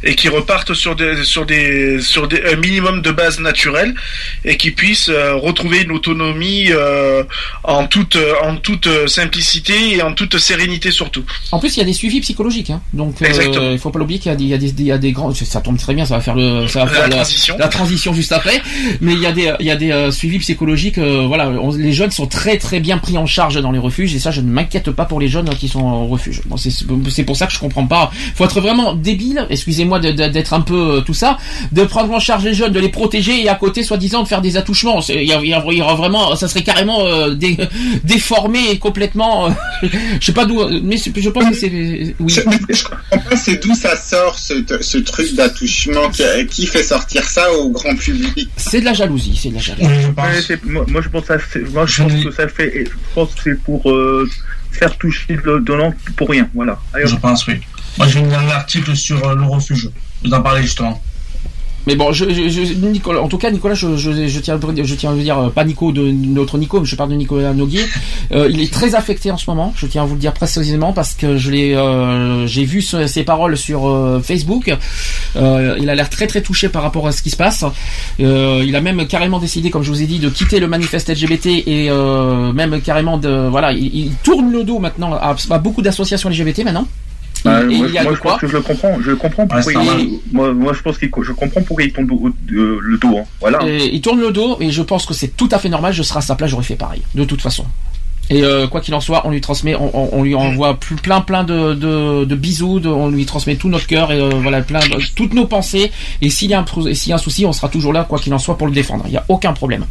et 0.03 0.15
qu'ils 0.15 0.31
repartent 0.31 0.73
sur 0.73 0.95
des 0.95 1.23
sur 1.23 1.45
des 1.45 2.01
sur 2.01 2.27
des 2.27 2.41
un 2.51 2.55
minimum 2.55 3.01
de 3.01 3.11
base 3.11 3.39
naturelle 3.39 3.93
et 4.45 4.57
qu'ils 4.57 4.73
puissent 4.73 5.09
euh, 5.09 5.35
retrouver 5.35 5.81
une 5.83 5.91
autonomie 5.91 6.69
en 7.63 7.85
toute 7.87 8.17
en 8.43 8.55
toute 8.55 8.87
simplicité 9.07 9.95
et 9.97 10.01
en 10.01 10.13
toute 10.13 10.37
sérénité 10.39 10.91
surtout. 10.91 11.23
En 11.51 11.59
plus, 11.59 11.75
il 11.75 11.79
y 11.79 11.83
a 11.83 11.85
des 11.85 11.93
suivis 11.99 12.21
psychologiques, 12.21 12.69
hein. 12.69 12.81
donc 12.93 13.21
euh, 13.21 13.69
il 13.73 13.77
faut 13.79 13.89
pas 13.91 13.99
l'oublier 13.99 14.19
qu'il 14.19 14.31
y 14.31 14.33
a 14.53 14.57
des, 14.57 14.67
il 14.69 14.81
y 14.81 14.83
y 14.85 14.91
a 14.91 14.97
des 14.97 15.11
grands. 15.11 15.33
Ça 15.33 15.61
tombe 15.61 15.77
très 15.77 15.93
bien, 15.93 16.05
ça 16.05 16.15
va 16.15 16.21
faire 16.21 16.35
le, 16.35 16.67
ça 16.67 16.79
va 16.79 16.85
La 16.85 16.91
faire 16.91 17.03
la, 17.09 17.15
transition. 17.17 17.55
la 17.59 17.67
transition 17.67 18.13
juste 18.13 18.31
après. 18.31 18.61
Mais 19.01 19.13
il 19.13 19.19
y 19.19 19.25
a 19.25 19.31
des, 19.31 19.53
il 19.59 19.65
y 19.65 19.71
a 19.71 19.75
des 19.75 19.91
euh, 19.91 20.11
suivis 20.11 20.39
psychologiques. 20.39 20.97
euh, 20.97 21.25
voilà, 21.27 21.49
on- 21.49 21.75
les 21.75 21.91
jeunes 21.93 22.11
sont 22.11 22.25
très 22.27 22.57
très 22.57 22.79
bien 22.79 22.97
pris 22.97 23.17
en 23.17 23.25
charge 23.25 23.61
dans 23.61 23.71
les 23.71 23.79
refuges 23.79 24.15
et 24.15 24.19
ça, 24.19 24.31
je 24.31 24.41
ne 24.41 24.49
m'inquiète 24.49 24.89
pas 24.91 25.05
pour 25.05 25.19
les 25.19 25.27
jeunes 25.27 25.49
qui 25.49 25.67
sont 25.67 25.81
au 25.83 26.07
refuge. 26.07 26.41
Bon, 26.45 26.55
c'est 26.57 27.23
pour 27.23 27.35
ça 27.35 27.45
que 27.47 27.53
je 27.53 27.59
comprends 27.59 27.85
pas. 27.85 28.11
Faut 28.35 28.45
être 28.45 28.61
vraiment 28.61 28.93
débile. 28.93 29.45
Excusez-moi 29.49 29.99
d'être 29.99 30.53
un 30.53 30.61
peu 30.61 31.03
tout 31.05 31.13
ça, 31.13 31.37
de 31.71 31.83
prendre 31.83 32.11
en 32.13 32.19
charge 32.19 32.43
les 32.45 32.53
jeunes, 32.53 32.71
de 32.71 32.79
les 32.79 32.89
protéger 32.89 33.43
et 33.43 33.49
à 33.49 33.55
côté, 33.55 33.83
soi-disant, 33.83 34.23
de 34.23 34.27
faire 34.27 34.41
des 34.41 34.55
attouchements. 34.57 34.99
Il 35.09 35.23
y 35.23 35.33
a, 35.33 35.39
il 35.41 35.49
y 35.49 35.53
a- 35.53 35.59
vraiment, 35.95 36.35
ça 36.35 36.47
serait 36.47 36.63
carrément 36.63 37.01
euh, 37.01 37.33
dé- 37.35 37.57
déformé 38.03 38.77
complètement. 38.79 39.47
euh, 39.47 39.49
je 40.19 40.25
sais 40.25 40.33
pas 40.33 40.45
d'où, 40.45 40.61
mais 40.83 40.97
je 40.97 41.29
pense 41.29 41.45
que 41.49 41.55
c'est 41.55 41.69
oui. 42.19 42.29
Je, 42.29 42.41
je 42.73 42.83
comprends 42.83 43.17
pas 43.29 43.35
c'est 43.37 43.55
d'où 43.63 43.73
ça 43.75 43.95
sort 43.97 44.37
ce, 44.37 44.53
ce 44.81 44.97
truc 44.99 45.33
d'attouchement 45.35 46.09
qui, 46.09 46.23
qui 46.47 46.65
fait 46.65 46.83
sortir 46.83 47.23
ça 47.23 47.51
au 47.53 47.69
grand 47.69 47.95
public? 47.95 48.49
C'est 48.57 48.79
de 48.81 48.85
la 48.85 48.93
jalousie, 48.93 49.37
c'est 49.41 49.49
de 49.49 49.55
la 49.55 49.61
jalousie. 49.61 49.87
Moi, 50.65 50.85
moi, 50.87 51.01
je 51.01 51.09
pense, 51.09 51.21
que 51.21 51.27
ça 51.27 51.39
fait- 51.39 51.59
moi, 51.71 51.85
je 51.85 52.03
pense 52.03 52.23
que 52.23 52.31
ça 52.31 52.47
fait. 52.47 52.85
Je 52.85 52.91
pense 53.15 53.33
que 53.35 53.41
c'est 53.43 53.59
pour 53.63 53.89
euh, 53.91 54.29
faire 54.71 54.97
toucher 54.97 55.37
le 55.43 55.59
donnant 55.59 55.93
pour 56.15 56.29
rien. 56.29 56.47
Voilà. 56.53 56.79
Allez, 56.93 57.07
Je 57.07 57.15
pense, 57.15 57.45
oui. 57.47 57.55
Moi, 57.97 58.07
j'ai 58.07 58.21
mis 58.21 58.33
un 58.33 58.47
article 58.49 58.95
sur 58.95 59.27
euh, 59.27 59.35
le 59.35 59.43
refuge. 59.43 59.89
Vais 60.23 60.33
en 60.33 60.41
parler 60.41 60.61
justement. 60.63 61.01
Mais 61.87 61.95
bon, 61.95 62.11
je, 62.11 62.25
en 63.17 63.27
tout 63.27 63.37
cas, 63.37 63.51
Nicolas, 63.51 63.73
je, 63.75 64.39
tiens, 64.39 64.55
à 64.55 65.13
vous 65.13 65.21
dire, 65.21 65.39
euh, 65.39 65.49
pas 65.49 65.63
Nico 65.63 65.91
de 65.91 66.11
notre 66.11 66.57
Nico, 66.57 66.79
mais 66.79 66.85
je 66.85 66.95
parle 66.95 67.09
de 67.09 67.15
Nicolas 67.15 67.53
Noguier. 67.53 67.85
Euh, 68.31 68.49
il 68.51 68.61
est 68.61 68.71
très 68.71 68.95
affecté 68.95 69.31
en 69.31 69.37
ce 69.37 69.49
moment. 69.49 69.73
Je 69.75 69.87
tiens 69.87 70.03
à 70.03 70.05
vous 70.05 70.15
le 70.15 70.19
dire 70.19 70.33
précisément 70.33 70.93
parce 70.93 71.13
que 71.13 71.37
je 71.37 71.51
l'ai, 71.51 71.75
euh, 71.75 72.45
j'ai 72.47 72.65
vu 72.65 72.81
ses 72.81 73.23
paroles 73.23 73.57
sur 73.57 74.21
Facebook. 74.23 74.75
Il 75.35 75.89
a 75.89 75.95
l'air 75.95 76.09
très 76.09 76.27
très 76.27 76.41
touché 76.41 76.69
par 76.69 76.83
rapport 76.83 77.07
à 77.07 77.11
ce 77.11 77.21
qui 77.21 77.29
se 77.29 77.37
passe. 77.37 77.65
Il 78.19 78.75
a 78.75 78.81
même 78.81 79.07
carrément 79.07 79.39
décidé, 79.39 79.69
comme 79.69 79.83
je 79.83 79.89
vous 79.89 80.01
ai 80.01 80.05
dit, 80.05 80.19
de 80.19 80.29
quitter 80.29 80.59
le 80.59 80.67
manifeste 80.67 81.09
LGBT 81.09 81.47
et 81.65 81.89
même 82.53 82.81
carrément 82.81 83.17
de, 83.17 83.47
voilà, 83.49 83.71
il, 83.71 84.11
tourne 84.23 84.51
le 84.51 84.63
dos 84.63 84.79
maintenant 84.79 85.13
à 85.13 85.57
beaucoup 85.59 85.81
d'associations 85.81 86.29
LGBT 86.29 86.63
maintenant. 86.65 86.87
Bah, 87.45 87.63
moi, 87.63 87.87
il 87.87 87.93
y 87.93 87.97
a 87.97 88.03
moi, 88.03 88.11
de 88.11 88.17
je 88.17 88.21
pense 88.21 88.41
que 88.41 88.47
je 88.47 88.53
le 88.57 88.61
comprends. 88.61 88.97
Je 89.01 89.11
comprends 89.11 89.47
pourquoi 89.47 89.73
il, 89.99 90.19
moi, 90.31 90.53
moi, 90.53 90.73
je 90.73 90.81
pense 90.81 90.97
qu'il, 90.97 91.09
je 91.21 91.31
comprends 91.31 91.61
pourquoi 91.61 91.85
il 91.85 91.93
euh, 92.51 92.79
le 92.81 92.97
dos. 92.97 93.17
hein. 93.17 93.23
Voilà. 93.39 93.59
Et 93.65 93.93
il 93.93 94.01
tourne 94.01 94.19
le 94.19 94.31
dos 94.31 94.57
et 94.59 94.71
je 94.71 94.81
pense 94.81 95.05
que 95.05 95.13
c'est 95.13 95.35
tout 95.37 95.49
à 95.51 95.59
fait 95.59 95.69
normal. 95.69 95.93
Je 95.93 96.03
serai 96.03 96.19
à 96.19 96.21
sa 96.21 96.35
place, 96.35 96.49
j'aurais 96.51 96.63
fait 96.63 96.75
pareil, 96.75 97.01
de 97.15 97.23
toute 97.23 97.41
façon. 97.41 97.65
Et 98.31 98.43
euh, 98.43 98.67
quoi 98.67 98.79
qu'il 98.81 98.93
en 98.93 98.99
soit, 99.01 99.25
on 99.25 99.31
lui 99.31 99.41
transmet, 99.41 99.73
on, 99.73 99.89
on- 99.91 100.09
on 100.11 100.21
lui 100.23 100.35
envoie 100.35 100.79
plus, 100.79 100.95
plein 100.97 101.21
plein 101.21 101.43
de, 101.43 101.73
de, 101.73 102.25
de 102.25 102.35
bisous, 102.35 102.79
de- 102.79 102.87
on 102.87 103.09
lui 103.09 103.25
transmet 103.25 103.55
tout 103.55 103.69
notre 103.69 103.87
cœur 103.87 104.11
et 104.11 104.19
euh, 104.19 104.29
voilà 104.29 104.61
plein 104.61 104.79
de- 104.81 105.01
toutes 105.15 105.33
nos 105.33 105.45
pensées. 105.45 105.91
Et 106.21 106.29
s'il 106.29 106.51
y 106.51 106.53
a 106.53 106.59
un 106.59 106.93
s'il 106.93 107.09
y 107.09 107.11
a 107.11 107.15
un 107.15 107.17
souci, 107.19 107.45
on 107.47 107.53
sera 107.53 107.69
toujours 107.69 107.91
là, 107.91 108.03
quoi 108.07 108.19
qu'il 108.19 108.31
en 108.33 108.37
soit, 108.37 108.55
pour 108.57 108.67
le 108.67 108.73
défendre. 108.73 109.03
Il 109.07 109.11
n'y 109.11 109.17
a 109.17 109.25
aucun 109.29 109.53
problème. 109.53 109.85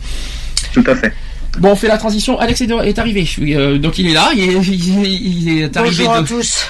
Tout 0.72 0.84
à 0.86 0.94
fait. 0.94 1.12
Bon, 1.58 1.70
on 1.72 1.76
fait 1.76 1.88
la 1.88 1.98
transition. 1.98 2.38
Alex 2.38 2.60
est, 2.60 2.70
est 2.70 2.98
arrivé, 2.98 3.28
Oui, 3.40 3.54
euh, 3.54 3.78
donc 3.78 3.98
il 3.98 4.06
est 4.08 4.12
là. 4.12 4.30
Il 4.34 4.40
est, 4.42 4.52
il 4.66 5.04
est- 5.04 5.08
il 5.08 5.58
est 5.62 5.76
arrivé. 5.76 5.96
Bonjour 6.04 6.12
à 6.14 6.22
de- 6.22 6.26
tous. 6.28 6.66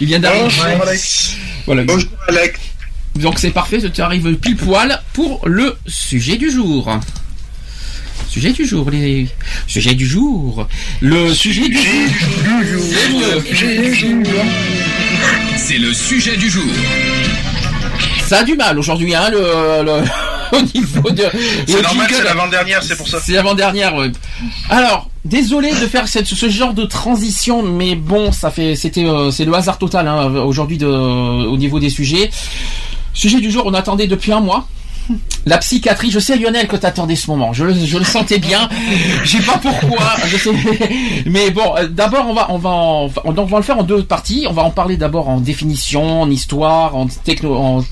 Il 0.00 0.06
vient 0.08 0.18
d'arriver. 0.18 0.44
Bonjour 0.44 0.82
Alex. 0.88 1.36
Voilà. 1.66 1.84
Bonjour 1.84 2.08
Alex. 2.28 2.58
Donc 3.16 3.38
c'est 3.38 3.50
parfait, 3.50 3.78
tu 3.92 4.00
arrives 4.00 4.34
pile 4.36 4.56
poil 4.56 5.00
pour 5.12 5.46
le 5.46 5.76
sujet 5.86 6.38
du 6.38 6.50
jour. 6.50 6.98
Sujet 8.28 8.52
du 8.52 8.64
jour, 8.66 8.88
les 8.90 9.28
sujet 9.66 9.94
du 9.94 10.06
jour. 10.06 10.66
Le 11.02 11.34
sujet 11.34 11.68
du 11.68 11.76
jour. 11.76 12.82
C'est 13.44 14.08
mieux. 14.08 14.26
C'est 15.58 15.78
le 15.78 15.92
sujet 15.92 16.36
du 16.38 16.48
jour. 16.48 16.64
Ça 18.32 18.38
a 18.40 18.44
du 18.44 18.54
mal 18.56 18.78
aujourd'hui, 18.78 19.14
hein, 19.14 19.28
le, 19.30 19.38
le- 19.84 20.02
au 20.58 20.62
niveau 20.62 21.10
de. 21.10 21.24
C'est 21.66 21.82
normal, 21.82 22.06
c'est 22.10 22.24
l'avant-dernière, 22.24 22.82
c'est 22.82 22.96
pour 22.96 23.06
ça. 23.06 23.18
C'est 23.20 23.32
l'avant-dernière, 23.32 23.94
ouais. 23.94 24.10
Alors, 24.70 25.10
désolé 25.24 25.70
de 25.70 25.86
faire 25.86 26.08
cette, 26.08 26.26
ce 26.26 26.48
genre 26.48 26.72
de 26.72 26.84
transition, 26.84 27.62
mais 27.62 27.94
bon, 27.94 28.32
ça 28.32 28.50
fait, 28.50 28.74
c'était, 28.74 29.04
euh, 29.04 29.30
c'est 29.30 29.44
le 29.44 29.52
hasard 29.54 29.76
total 29.78 30.08
hein, 30.08 30.30
aujourd'hui 30.44 30.78
de, 30.78 30.86
au 30.86 31.56
niveau 31.58 31.78
des 31.78 31.90
sujets. 31.90 32.30
Sujet 33.14 33.40
du 33.40 33.50
jour, 33.50 33.64
on 33.66 33.74
attendait 33.74 34.06
depuis 34.06 34.32
un 34.32 34.40
mois. 34.40 34.66
La 35.44 35.58
psychiatrie, 35.58 36.10
je 36.10 36.20
sais 36.20 36.36
Lionel 36.36 36.68
que 36.68 36.76
t'attendais 36.76 37.16
ce 37.16 37.28
moment, 37.28 37.52
je, 37.52 37.64
le- 37.64 38.04
sentais 38.04 38.38
bien, 38.38 38.68
je 39.24 39.38
sais 39.38 39.42
pas 39.42 39.58
pourquoi, 39.58 40.14
je 40.26 40.36
sais, 40.36 40.50
mais 41.26 41.50
bon, 41.50 41.74
euh, 41.76 41.88
d'abord 41.88 42.26
on 42.28 42.32
va, 42.34 42.46
on 42.50 42.58
va, 42.58 43.32
donc 43.32 43.46
on 43.48 43.50
va 43.50 43.56
le 43.56 43.64
faire 43.64 43.78
en 43.78 43.82
deux 43.82 44.04
parties, 44.04 44.46
on 44.48 44.52
va 44.52 44.62
en 44.62 44.70
parler 44.70 44.96
d'abord 44.96 45.28
en 45.28 45.40
définition, 45.40 46.22
en 46.22 46.30
histoire, 46.30 46.94
en, 46.94 47.06
techno, 47.06 47.56
en, 47.56 47.82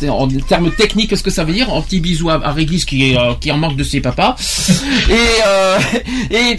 termes 0.49 0.71
techniques, 0.71 1.17
ce 1.17 1.23
que 1.25 1.31
ça 1.31 1.43
veut 1.43 1.53
dire, 1.53 1.73
un 1.75 1.81
petit 1.83 1.99
bisou 1.99 2.31
à, 2.31 2.35
à 2.47 2.53
Régis 2.53 2.85
qui 2.85 3.17
euh, 3.17 3.33
en 3.53 3.57
manque 3.59 3.77
de 3.77 3.83
ses 3.85 4.01
papas, 4.01 4.37
et, 5.09 5.15
euh, 5.47 5.79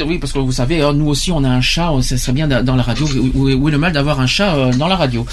oui, 0.05 0.17
parce 0.17 0.33
que 0.33 0.39
vous 0.39 0.51
savez, 0.51 0.81
hein, 0.81 0.91
nous 0.93 1.07
aussi 1.07 1.31
on 1.31 1.43
a 1.45 1.49
un 1.49 1.61
chat, 1.61 1.89
ce 2.01 2.17
serait 2.17 2.33
bien 2.33 2.47
d'a- 2.47 2.63
dans 2.63 2.75
la 2.75 2.83
radio, 2.83 3.07
où, 3.33 3.47
est 3.69 3.71
le 3.71 3.77
mal 3.77 3.93
d'avoir 3.93 4.19
un 4.19 4.27
chat 4.27 4.71
dans 4.77 4.87
la 4.87 4.97
radio. 4.97 5.25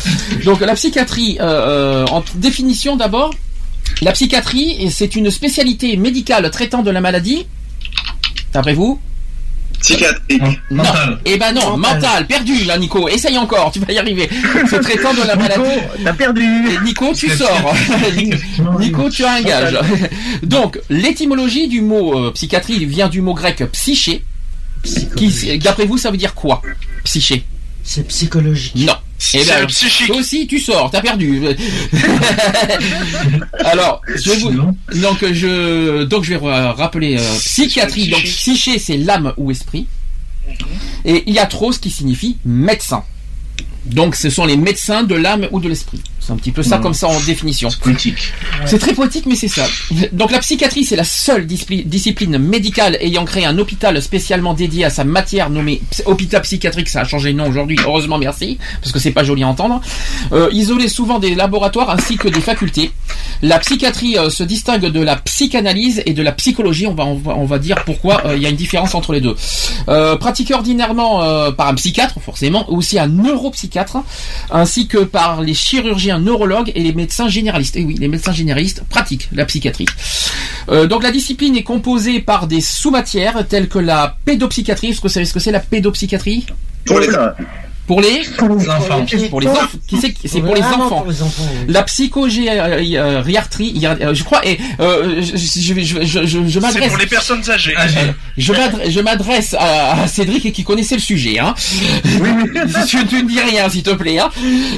Donc 0.44 0.60
la 0.60 0.74
psychiatrie, 0.74 1.38
en 1.40 2.22
définition 2.36 2.94
d'abord, 2.96 3.32
la 4.02 4.12
psychiatrie, 4.12 4.90
c'est 4.90 5.16
une 5.16 5.30
spécialité 5.30 5.96
médicale 5.96 6.50
traitant 6.50 6.82
de 6.82 6.90
la 6.90 7.00
maladie. 7.00 7.46
D'après 8.52 8.74
vous 8.74 9.00
Psychiatrique. 9.80 10.42
Non. 10.70 10.82
Eh 11.24 11.36
ben 11.36 11.52
non, 11.52 11.76
mental, 11.76 12.26
perdu 12.26 12.64
là, 12.64 12.78
Nico. 12.78 13.08
Essaye 13.08 13.38
encore, 13.38 13.70
tu 13.70 13.78
vas 13.78 13.92
y 13.92 13.98
arriver. 13.98 14.28
C'est 14.68 14.80
traitant 14.80 15.14
de 15.14 15.26
la 15.26 15.36
maladie. 15.36 15.80
T'as 16.02 16.12
perdu. 16.14 16.44
Nico, 16.84 17.12
tu 17.14 17.30
sors. 17.30 17.74
Nico, 18.80 19.08
tu 19.08 19.24
as 19.24 19.34
un 19.34 19.42
gage. 19.42 19.78
Donc, 20.42 20.80
l'étymologie 20.90 21.68
du 21.68 21.80
mot 21.80 22.18
euh, 22.18 22.32
psychiatrie 22.32 22.84
vient 22.86 23.08
du 23.08 23.20
mot 23.20 23.34
grec 23.34 23.64
psyché. 23.72 24.24
Qui, 25.16 25.58
d'après 25.58 25.86
vous, 25.86 25.98
ça 25.98 26.10
veut 26.10 26.16
dire 26.16 26.34
quoi 26.34 26.62
Psyché? 27.04 27.44
C'est 27.82 28.06
psychologique. 28.08 28.74
Non. 28.76 28.94
Eh 29.34 29.44
C'est 29.44 29.66
psychique. 29.66 30.06
Toi 30.06 30.16
aussi, 30.18 30.46
tu 30.46 30.60
sors, 30.60 30.90
t'as 30.90 31.00
perdu. 31.00 31.42
Alors, 33.64 34.00
je 34.14 34.30
vais 34.30 34.36
vous, 34.38 34.50
donc 35.00 35.24
je, 35.32 36.04
donc 36.04 36.24
je 36.24 36.30
vais 36.34 36.36
ra- 36.36 36.72
rappeler 36.72 37.16
euh, 37.18 37.38
psychiatrie. 37.38 38.08
Donc 38.08 38.22
psyché, 38.22 38.78
c'est 38.78 38.96
l'âme 38.96 39.32
ou 39.36 39.50
esprit. 39.50 39.86
Et 41.04 41.30
iatros 41.30 41.78
qui 41.78 41.90
signifie 41.90 42.36
médecin. 42.44 43.04
Donc 43.90 44.14
ce 44.16 44.30
sont 44.30 44.44
les 44.44 44.56
médecins 44.56 45.02
de 45.02 45.14
l'âme 45.14 45.46
ou 45.50 45.60
de 45.60 45.68
l'esprit. 45.68 46.00
C'est 46.20 46.32
un 46.32 46.36
petit 46.36 46.52
peu 46.52 46.62
ça 46.62 46.76
Mhm. 46.76 46.82
comme 46.82 46.94
ça 46.94 47.08
en 47.08 47.18
définition. 47.20 47.70
Politique. 47.80 48.18
C'est 48.66 48.78
très 48.78 48.92
poétique, 48.92 49.24
mais 49.26 49.34
c'est 49.34 49.48
ça. 49.48 49.66
Donc 50.12 50.30
la 50.30 50.40
psychiatrie, 50.40 50.84
c'est 50.84 50.96
la 50.96 51.04
seule 51.04 51.46
discipline 51.46 52.36
médicale 52.36 52.98
ayant 53.00 53.24
créé 53.24 53.46
un 53.46 53.56
hôpital 53.58 54.00
spécialement 54.02 54.52
dédié 54.52 54.84
à 54.84 54.90
sa 54.90 55.04
matière 55.04 55.48
nommé 55.48 55.80
ps- 55.90 56.02
hôpital 56.04 56.42
psychiatrique. 56.42 56.88
Ça 56.90 57.00
a 57.00 57.04
changé 57.04 57.32
de 57.32 57.38
nom 57.38 57.48
aujourd'hui, 57.48 57.78
heureusement, 57.82 58.18
merci, 58.18 58.58
parce 58.82 58.92
que 58.92 58.98
c'est 58.98 59.10
pas 59.12 59.24
joli 59.24 59.42
à 59.42 59.48
entendre. 59.48 59.80
Euh, 60.32 60.48
isolé 60.52 60.88
souvent 60.88 61.18
des 61.18 61.34
laboratoires 61.34 61.88
ainsi 61.88 62.16
que 62.18 62.28
des 62.28 62.40
facultés. 62.42 62.90
La 63.40 63.58
psychiatrie 63.60 64.18
euh, 64.18 64.28
se 64.28 64.42
distingue 64.42 64.84
de 64.86 65.00
la 65.00 65.16
psychanalyse 65.16 66.02
et 66.04 66.12
de 66.12 66.22
la 66.22 66.32
psychologie. 66.32 66.86
On 66.86 66.94
va, 66.94 67.06
on 67.06 67.14
va, 67.14 67.36
on 67.36 67.44
va 67.46 67.58
dire 67.58 67.84
pourquoi 67.86 68.26
euh, 68.26 68.36
il 68.36 68.42
y 68.42 68.46
a 68.46 68.50
une 68.50 68.56
différence 68.56 68.94
entre 68.94 69.12
les 69.14 69.20
deux. 69.22 69.34
Pratiquée 70.20 70.54
ordinairement 70.54 71.20
par 71.52 71.68
un 71.68 71.74
psychiatre, 71.74 72.16
forcément, 72.20 72.70
ou 72.70 72.78
aussi 72.78 72.98
un 72.98 73.06
neuropsychiatre, 73.06 73.77
ainsi 74.50 74.88
que 74.88 74.98
par 74.98 75.42
les 75.42 75.54
chirurgiens 75.54 76.18
neurologues 76.18 76.72
et 76.74 76.82
les 76.82 76.92
médecins 76.92 77.28
généralistes. 77.28 77.76
Et 77.76 77.84
oui, 77.84 77.96
les 77.98 78.08
médecins 78.08 78.32
généralistes 78.32 78.82
pratiquent 78.88 79.28
la 79.32 79.44
psychiatrie. 79.44 79.86
Euh, 80.68 80.86
donc 80.86 81.02
la 81.02 81.10
discipline 81.10 81.56
est 81.56 81.62
composée 81.62 82.20
par 82.20 82.46
des 82.46 82.60
sous-matières 82.60 83.46
telles 83.48 83.68
que 83.68 83.78
la 83.78 84.16
pédopsychiatrie. 84.24 84.88
Est-ce 84.88 84.98
que 84.98 85.08
vous 85.08 85.14
savez 85.14 85.26
ce 85.26 85.34
que 85.34 85.40
c'est 85.40 85.52
la 85.52 85.60
pédopsychiatrie? 85.60 86.46
Pour 86.86 87.00
les 87.00 87.08
Pour 87.88 88.00
les 88.00 88.20
Pour 88.36 88.48
les 88.50 88.68
enfants. 88.68 89.04
Pour 89.30 89.40
les 89.40 89.48
enfants. 89.48 89.66
Qui 89.88 89.96
c'est 90.28 90.40
pour 90.40 90.54
les 90.54 90.62
enfants. 90.62 91.00
pour 91.00 91.10
les 91.10 91.22
enfants, 91.22 91.42
oui. 91.66 91.72
La 91.72 91.82
psychogériatrie, 91.82 93.80
je 94.12 94.22
crois, 94.22 94.46
et 94.46 94.58
euh, 94.78 95.20
je, 95.22 95.36
je, 95.36 95.74
je, 95.80 96.04
je, 96.04 96.26
je, 96.26 96.46
je 96.46 96.50
C'est 96.50 96.60
m'adresse. 96.60 96.88
pour 96.88 96.98
les 96.98 97.06
personnes 97.06 97.42
âgées. 97.50 97.74
Je 98.36 98.52
m'adresse, 98.52 98.90
je 98.90 99.00
m'adresse 99.00 99.54
à, 99.58 100.02
à 100.02 100.06
Cédric 100.06 100.52
qui 100.52 100.62
connaissait 100.64 100.94
le 100.96 101.00
sujet. 101.00 101.38
Hein. 101.40 101.54
tu, 102.86 103.06
tu 103.06 103.22
ne 103.22 103.28
dis 103.28 103.40
rien, 103.40 103.68
s'il 103.70 103.82
te 103.82 103.90
plaît. 103.94 104.18
Hein. 104.18 104.28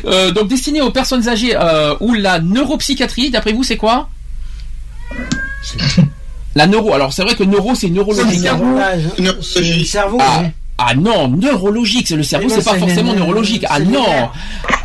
Euh, 0.06 0.30
donc 0.30 0.48
destiné 0.48 0.80
aux 0.80 0.90
personnes 0.92 1.28
âgées 1.28 1.56
euh, 1.56 1.94
ou 2.00 2.14
la 2.14 2.38
neuropsychiatrie, 2.38 3.30
d'après 3.30 3.52
vous, 3.52 3.64
c'est 3.64 3.76
quoi? 3.76 4.08
La 6.54 6.66
neuro. 6.66 6.92
Alors 6.94 7.12
c'est 7.12 7.22
vrai 7.22 7.34
que 7.34 7.44
neuro, 7.44 7.74
c'est 7.74 7.90
neurologique. 7.90 8.46
hein. 8.46 8.58
C'est 9.42 9.61
le 9.78 9.84
cerveau. 9.84 10.18
Ah, 10.20 10.42
oui. 10.42 10.48
Ah 10.82 10.94
non, 10.94 11.28
neurologique, 11.28 12.08
c'est 12.08 12.16
le 12.16 12.22
cerveau, 12.22 12.48
Mais 12.48 12.54
c'est 12.54 12.64
pas 12.64 12.78
forcément 12.78 13.12
neurologique. 13.12 13.64
Ah 13.68 13.80
non. 13.80 14.04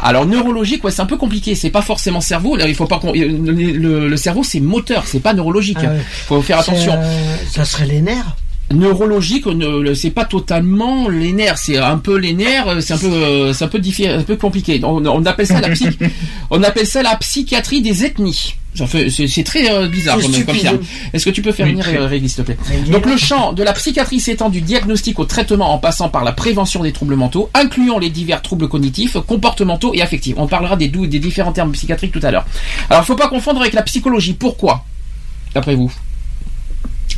Alors 0.04 0.26
neurologique, 0.26 0.84
ouais, 0.84 0.92
c'est 0.92 1.02
un 1.02 1.06
peu 1.06 1.18
compliqué. 1.18 1.56
C'est 1.56 1.70
pas 1.70 1.82
forcément 1.82 2.22
cerveau. 2.22 2.56
Là, 2.58 2.68
il 2.68 2.76
faut 2.76 2.86
pas 2.86 3.00
qu'on- 3.00 3.14
le, 3.14 4.08
le- 4.10 4.18
cerveau, 4.18 4.44
c'est 4.44 4.60
moteur, 4.60 5.04
c'est 5.08 5.20
pas 5.22 5.34
neurologique. 5.34 5.78
Ah 5.82 5.88
ouais. 5.88 6.02
Faut 6.28 6.42
faire 6.42 6.60
attention. 6.60 6.94
Euh, 6.96 7.36
Ça 7.50 7.64
serait 7.66 7.86
les 7.86 8.02
nerfs. 8.02 8.36
Neurologique, 8.74 9.46
c'est 9.94 10.10
pas 10.10 10.26
totalement 10.26 11.08
les 11.08 11.34
nerfs, 11.34 11.58
c'est 11.60 11.78
un 11.78 11.98
peu 11.98 12.18
les 12.18 12.34
nerfs, 12.34 12.68
euh, 12.68 12.82
c'est 12.82 12.94
un 12.94 12.98
peu, 12.98 13.54
c'est 13.54 13.64
un 13.64 13.68
peu 13.68 13.78
diffi- 13.80 14.10
un 14.10 14.24
peu 14.24 14.36
compliqué. 14.38 14.80
On, 14.84 15.06
on 15.06 15.26
appelle 15.26 15.46
ça 15.48 15.62
la 15.62 15.70
psy, 15.70 15.88
on 16.50 16.64
appelle 16.64 16.88
ça 16.88 17.04
la 17.04 17.16
psychiatrie 17.18 17.82
des 17.82 18.06
ethnies. 18.06 18.56
C'est 18.74 19.44
très 19.46 19.72
euh, 19.72 19.88
bizarre 19.88 20.18
C'est 20.20 20.24
comme, 20.24 20.32
comme 20.34 20.44
stupide. 20.56 20.62
terme. 20.64 20.80
Est-ce 21.14 21.24
que 21.26 21.30
tu 21.30 21.42
peux 21.42 21.54
faire 21.54 21.66
venir 21.68 21.86
euh, 21.88 22.08
Régis, 22.08 22.34
s'il 22.36 22.44
te 22.44 22.52
plaît? 22.52 22.58
Donc 22.92 23.06
le 23.06 23.16
champ 23.16 23.54
de 23.54 23.64
la 23.64 23.72
psychiatrie 23.72 24.20
s'étend 24.20 24.50
du 24.50 24.60
diagnostic 24.62 25.18
au 25.20 25.24
traitement 25.26 25.72
en 25.74 25.78
passant 25.78 26.10
par 26.10 26.26
la 26.26 26.34
prévention 26.34 26.84
des 26.84 26.92
troubles 26.92 27.16
mentaux, 27.16 27.50
incluant 27.54 28.00
les 28.00 28.10
divers 28.10 28.42
troubles 28.42 28.68
cognitifs, 28.68 29.16
comportementaux 29.28 29.94
et 29.94 30.02
affectifs. 30.02 30.34
On 30.38 30.48
parlera 30.48 30.76
des, 30.76 30.90
des 30.90 31.20
différents 31.20 31.54
termes 31.54 31.72
psychiatriques 31.72 32.12
tout 32.12 32.20
à 32.24 32.32
l'heure. 32.32 32.46
Alors 32.90 33.04
il 33.04 33.06
faut 33.06 33.16
pas 33.16 33.30
confondre 33.30 33.62
avec 33.62 33.74
la 33.74 33.84
psychologie. 33.84 34.34
Pourquoi? 34.34 34.84
D'après 35.54 35.76
vous? 35.76 35.94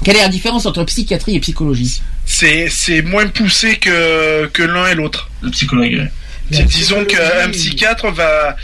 Quelle 0.04 0.16
est 0.18 0.22
la 0.22 0.30
différence 0.30 0.66
entre 0.66 0.84
psychiatrie 0.84 1.36
et 1.36 1.40
psychologie 1.40 2.02
C'est 2.26 2.70
c'est 2.70 3.02
moins 3.02 3.28
poussé 3.28 3.78
que 3.78 4.46
que 4.48 4.64
l'un 4.64 4.88
et 4.88 4.96
l'autre. 4.96 5.30
Le 5.42 5.50
psychologue. 5.52 6.10
Disons 6.50 7.04
qu'un 7.04 7.50
psychiatre 7.52 8.10
va 8.12 8.56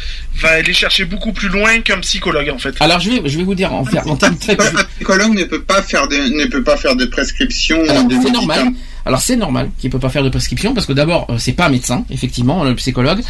va 0.41 0.49
aller 0.51 0.73
chercher 0.73 1.03
beaucoup 1.05 1.33
plus 1.33 1.49
loin 1.49 1.81
qu'un 1.81 1.99
psychologue 1.99 2.49
en 2.49 2.57
fait. 2.57 2.75
Alors 2.79 2.99
je 3.01 3.09
vais, 3.11 3.21
je 3.29 3.37
vais 3.37 3.43
vous 3.43 3.55
dire 3.55 3.73
en, 3.73 3.83
faire- 3.85 4.07
en 4.07 4.15
termes 4.15 4.37
très... 4.37 4.53
Un 4.59 4.83
psychologue 4.95 5.33
ne 5.37 5.43
peut 5.43 5.61
pas 5.61 5.81
faire 5.83 6.07
de, 6.07 6.15
ne 6.15 6.45
peut 6.45 6.63
pas 6.63 6.75
faire 6.77 6.95
de 6.95 7.05
prescription 7.05 7.77
Alors, 7.89 8.05
de 8.05 8.15
c'est 8.23 8.31
normal. 8.31 8.69
Alors 9.05 9.21
c'est 9.21 9.35
normal 9.35 9.69
qu'il 9.77 9.89
peut 9.89 9.99
pas 9.99 10.09
faire 10.09 10.23
de 10.23 10.29
prescription 10.29 10.73
parce 10.73 10.87
que 10.87 10.93
d'abord 10.93 11.27
euh, 11.29 11.37
c'est 11.37 11.51
pas 11.51 11.65
un 11.65 11.69
médecin 11.69 12.05
effectivement 12.09 12.63
le 12.63 12.73
psychologue 12.75 13.21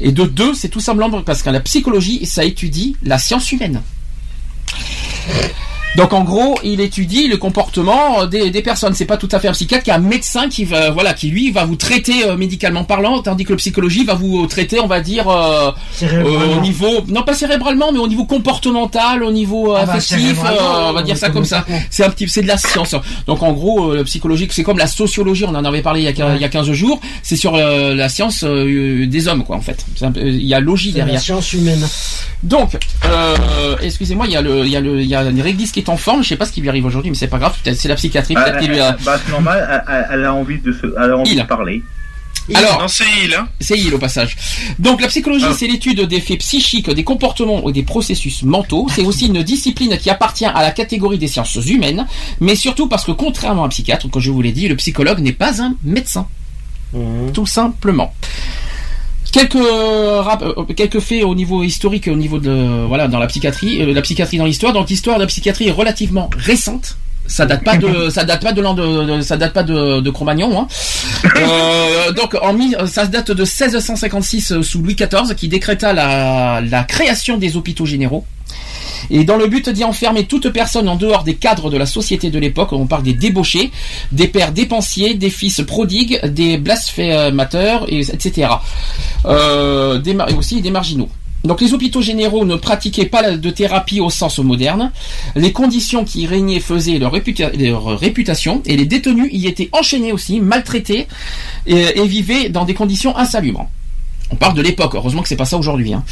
et 0.00 0.10
de 0.12 0.24
deux 0.24 0.54
c'est 0.54 0.68
tout 0.68 0.80
simplement 0.80 1.22
parce 1.22 1.42
que 1.42 1.50
la 1.50 1.60
psychologie 1.60 2.26
ça 2.26 2.44
étudie 2.44 2.96
la 3.04 3.16
science 3.18 3.52
humaine. 3.52 3.80
Donc 5.96 6.12
en 6.12 6.22
gros, 6.22 6.56
il 6.62 6.80
étudie 6.80 7.26
le 7.26 7.36
comportement 7.36 8.22
euh, 8.22 8.26
des, 8.26 8.50
des 8.50 8.62
personnes. 8.62 8.94
C'est 8.94 9.06
pas 9.06 9.16
tout 9.16 9.28
à 9.32 9.40
fait 9.40 9.48
un 9.48 9.52
psychiatre 9.52 9.82
qui 9.82 9.90
est 9.90 9.94
un 9.94 9.98
médecin 9.98 10.48
qui 10.48 10.64
va, 10.64 10.90
voilà, 10.90 11.14
qui 11.14 11.28
lui 11.28 11.50
va 11.50 11.64
vous 11.64 11.74
traiter 11.76 12.24
euh, 12.26 12.36
médicalement 12.36 12.84
parlant, 12.84 13.20
tandis 13.22 13.44
que 13.44 13.50
le 13.50 13.56
psychologie 13.56 14.04
va 14.04 14.14
vous 14.14 14.46
traiter, 14.46 14.78
on 14.80 14.86
va 14.86 15.00
dire, 15.00 15.28
euh, 15.28 15.72
euh, 16.04 16.56
au 16.56 16.60
niveau, 16.60 17.00
non 17.08 17.22
pas 17.22 17.34
cérébralement, 17.34 17.90
mais 17.92 17.98
au 17.98 18.06
niveau 18.06 18.24
comportemental, 18.24 19.24
au 19.24 19.32
niveau 19.32 19.74
Ah 19.74 19.84
bah, 19.84 19.94
affectif, 19.94 20.38
on 20.88 20.92
va 20.92 21.02
dire 21.02 21.16
ça 21.16 21.30
comme 21.30 21.44
ça. 21.44 21.64
C'est 21.90 22.04
un 22.04 22.10
petit, 22.10 22.28
c'est 22.28 22.42
de 22.42 22.48
la 22.48 22.56
science. 22.56 22.94
Donc 23.26 23.42
en 23.42 23.52
gros, 23.52 23.92
le 23.94 24.04
psychologique, 24.04 24.52
c'est 24.52 24.62
comme 24.62 24.78
la 24.78 24.86
sociologie. 24.86 25.44
On 25.44 25.54
en 25.56 25.64
avait 25.64 25.82
parlé 25.82 26.00
il 26.02 26.04
y 26.04 26.08
a, 26.08 26.12
quin- 26.12 26.36
il 26.36 26.40
y 26.40 26.44
a 26.44 26.48
15 26.48 26.70
jours. 26.72 27.00
C'est 27.24 27.36
sur 27.36 27.56
la 27.56 28.08
science 28.08 28.44
des 28.44 29.28
hommes, 29.28 29.44
quoi, 29.44 29.56
en 29.56 29.60
fait. 29.60 29.84
Un 30.02 30.12
Il 30.16 30.44
y 30.46 30.54
a 30.54 30.60
logie 30.60 30.92
C'est 30.92 30.98
la 30.98 31.04
derrière. 31.06 31.20
science 31.20 31.52
humaine. 31.52 31.84
Donc, 32.44 32.76
excusez-moi, 33.82 34.26
il 34.26 34.32
y 34.32 34.36
a 34.36 34.42
le, 34.42 34.64
il 34.64 34.70
y 34.70 34.76
a 34.76 34.80
le, 34.80 35.00
il 35.00 35.08
y 35.08 35.14
a 35.14 35.20
Régis 35.22 35.72
qui 35.72 35.79
est 35.80 35.88
en 35.88 35.96
forme. 35.96 36.22
Je 36.22 36.28
sais 36.28 36.36
pas 36.36 36.46
ce 36.46 36.52
qui 36.52 36.60
lui 36.60 36.68
arrive 36.68 36.86
aujourd'hui, 36.86 37.10
mais 37.10 37.16
c'est 37.16 37.26
pas 37.28 37.38
grave. 37.38 37.54
C'est 37.64 37.88
la 37.88 37.96
psychiatrie. 37.96 38.34
Bah, 38.34 38.50
Peut-être 38.50 38.66
lui 38.68 38.78
a. 38.80 38.96
bah, 39.04 39.18
c'est 39.24 39.30
normal, 39.32 39.84
elle, 40.10 40.24
a 40.24 40.32
envie 40.34 40.58
de, 40.60 40.72
se, 40.72 40.86
elle 41.02 41.10
a 41.10 41.16
envie 41.16 41.32
Il. 41.32 41.38
de 41.38 41.42
parler. 41.42 41.82
Alors, 42.54 42.80
Non, 42.80 42.88
c'est 42.88 43.04
il, 43.24 43.32
hein. 43.34 43.46
c'est 43.60 43.78
il 43.78 43.94
au 43.94 43.98
passage. 43.98 44.36
Donc 44.80 45.00
la 45.00 45.06
psychologie, 45.08 45.44
Ah. 45.48 45.54
c'est 45.56 45.68
l'étude 45.68 46.00
des 46.00 46.20
faits 46.20 46.38
psychiques, 46.40 46.90
des 46.90 47.04
comportements 47.04 47.64
ou 47.64 47.70
des 47.70 47.84
processus 47.84 48.42
mentaux. 48.42 48.88
C'est 48.90 49.04
aussi 49.04 49.26
une 49.26 49.42
discipline 49.44 49.96
qui 49.98 50.10
appartient 50.10 50.46
à 50.46 50.60
la 50.62 50.72
catégorie 50.72 51.18
des 51.18 51.28
sciences 51.28 51.54
humaines, 51.66 52.06
mais 52.40 52.56
surtout 52.56 52.88
parce 52.88 53.04
que 53.04 53.12
contrairement 53.12 53.62
à 53.62 53.66
un 53.66 53.68
psychiatre, 53.68 54.10
comme 54.10 54.20
je 54.22 54.30
vous 54.32 54.42
l'ai 54.42 54.50
dit, 54.52 54.66
le 54.66 54.74
psychologue 54.76 55.20
n'est 55.20 55.32
pas 55.32 55.62
un 55.62 55.74
médecin. 55.84 56.26
Tout 57.32 57.46
simplement. 57.46 58.12
Quelques, 59.32 59.54
euh, 59.56 60.20
rap- 60.22 60.42
euh, 60.42 60.64
quelques 60.76 61.00
faits 61.00 61.22
au 61.22 61.34
niveau 61.34 61.62
historique, 61.62 62.08
au 62.08 62.16
niveau 62.16 62.38
de 62.38 62.84
voilà 62.86 63.06
dans 63.08 63.18
la 63.18 63.26
psychiatrie, 63.28 63.80
euh, 63.82 63.94
la 63.94 64.02
psychiatrie 64.02 64.38
dans 64.38 64.44
l'histoire. 64.44 64.72
Donc 64.72 64.88
l'histoire 64.88 65.16
de 65.16 65.22
la 65.22 65.26
psychiatrie 65.28 65.68
est 65.68 65.72
relativement 65.72 66.28
récente. 66.36 66.96
Ça 67.26 67.46
date 67.46 67.62
pas 67.62 67.76
de, 67.76 68.10
ça 68.10 68.24
date 68.24 68.42
pas 68.42 68.52
de 68.52 68.60
l'an 68.60 68.74
de, 68.74 69.16
de- 69.18 69.20
ça 69.20 69.36
date 69.36 69.52
pas 69.52 69.62
de, 69.62 70.00
de 70.00 70.10
Cro-Magnon. 70.10 70.60
Hein. 70.62 70.66
Euh, 71.36 72.12
donc 72.12 72.34
en 72.42 72.86
ça 72.86 73.06
date 73.06 73.30
de 73.30 73.42
1656 73.42 74.52
euh, 74.52 74.62
sous 74.62 74.80
Louis 74.82 74.96
XIV 74.96 75.34
qui 75.36 75.46
décréta 75.48 75.92
la, 75.92 76.60
la 76.60 76.82
création 76.84 77.36
des 77.36 77.56
hôpitaux 77.56 77.86
généraux. 77.86 78.24
Et 79.10 79.24
dans 79.24 79.36
le 79.36 79.46
but 79.48 79.68
d'y 79.68 79.84
enfermer 79.84 80.24
toute 80.24 80.48
personne 80.50 80.88
en 80.88 80.96
dehors 80.96 81.24
des 81.24 81.34
cadres 81.34 81.70
de 81.70 81.76
la 81.76 81.86
société 81.86 82.30
de 82.30 82.38
l'époque, 82.38 82.72
on 82.72 82.86
parle 82.86 83.02
des 83.02 83.12
débauchés, 83.14 83.70
des 84.12 84.28
pères 84.28 84.52
dépensiers, 84.52 85.14
des 85.14 85.30
fils 85.30 85.60
prodigues, 85.66 86.20
des 86.26 86.56
blasphémateurs, 86.58 87.86
et- 87.88 88.00
etc. 88.00 88.48
Euh, 89.26 89.98
des, 89.98 90.12
et 90.28 90.34
aussi 90.34 90.60
des 90.62 90.70
marginaux. 90.70 91.08
Donc 91.42 91.62
les 91.62 91.72
hôpitaux 91.72 92.02
généraux 92.02 92.44
ne 92.44 92.54
pratiquaient 92.56 93.06
pas 93.06 93.32
de 93.32 93.50
thérapie 93.50 94.00
au 94.00 94.10
sens 94.10 94.38
moderne. 94.40 94.92
Les 95.34 95.52
conditions 95.52 96.04
qui 96.04 96.26
régnaient 96.26 96.60
faisaient 96.60 96.98
leur, 96.98 97.14
réputa- 97.14 97.50
leur 97.56 97.98
réputation 97.98 98.60
et 98.66 98.76
les 98.76 98.84
détenus 98.84 99.30
y 99.32 99.46
étaient 99.46 99.70
enchaînés 99.72 100.12
aussi, 100.12 100.40
maltraités 100.40 101.06
et 101.66 102.06
vivaient 102.06 102.50
dans 102.50 102.66
des 102.66 102.74
conditions 102.74 103.16
insalubres. 103.16 103.68
On 104.30 104.36
parle 104.36 104.54
de 104.54 104.62
l'époque, 104.62 104.94
heureusement 104.94 105.22
que 105.22 105.28
c'est 105.28 105.36
pas 105.36 105.44
ça 105.44 105.58
aujourd'hui. 105.58 105.92
hein. 105.92 106.04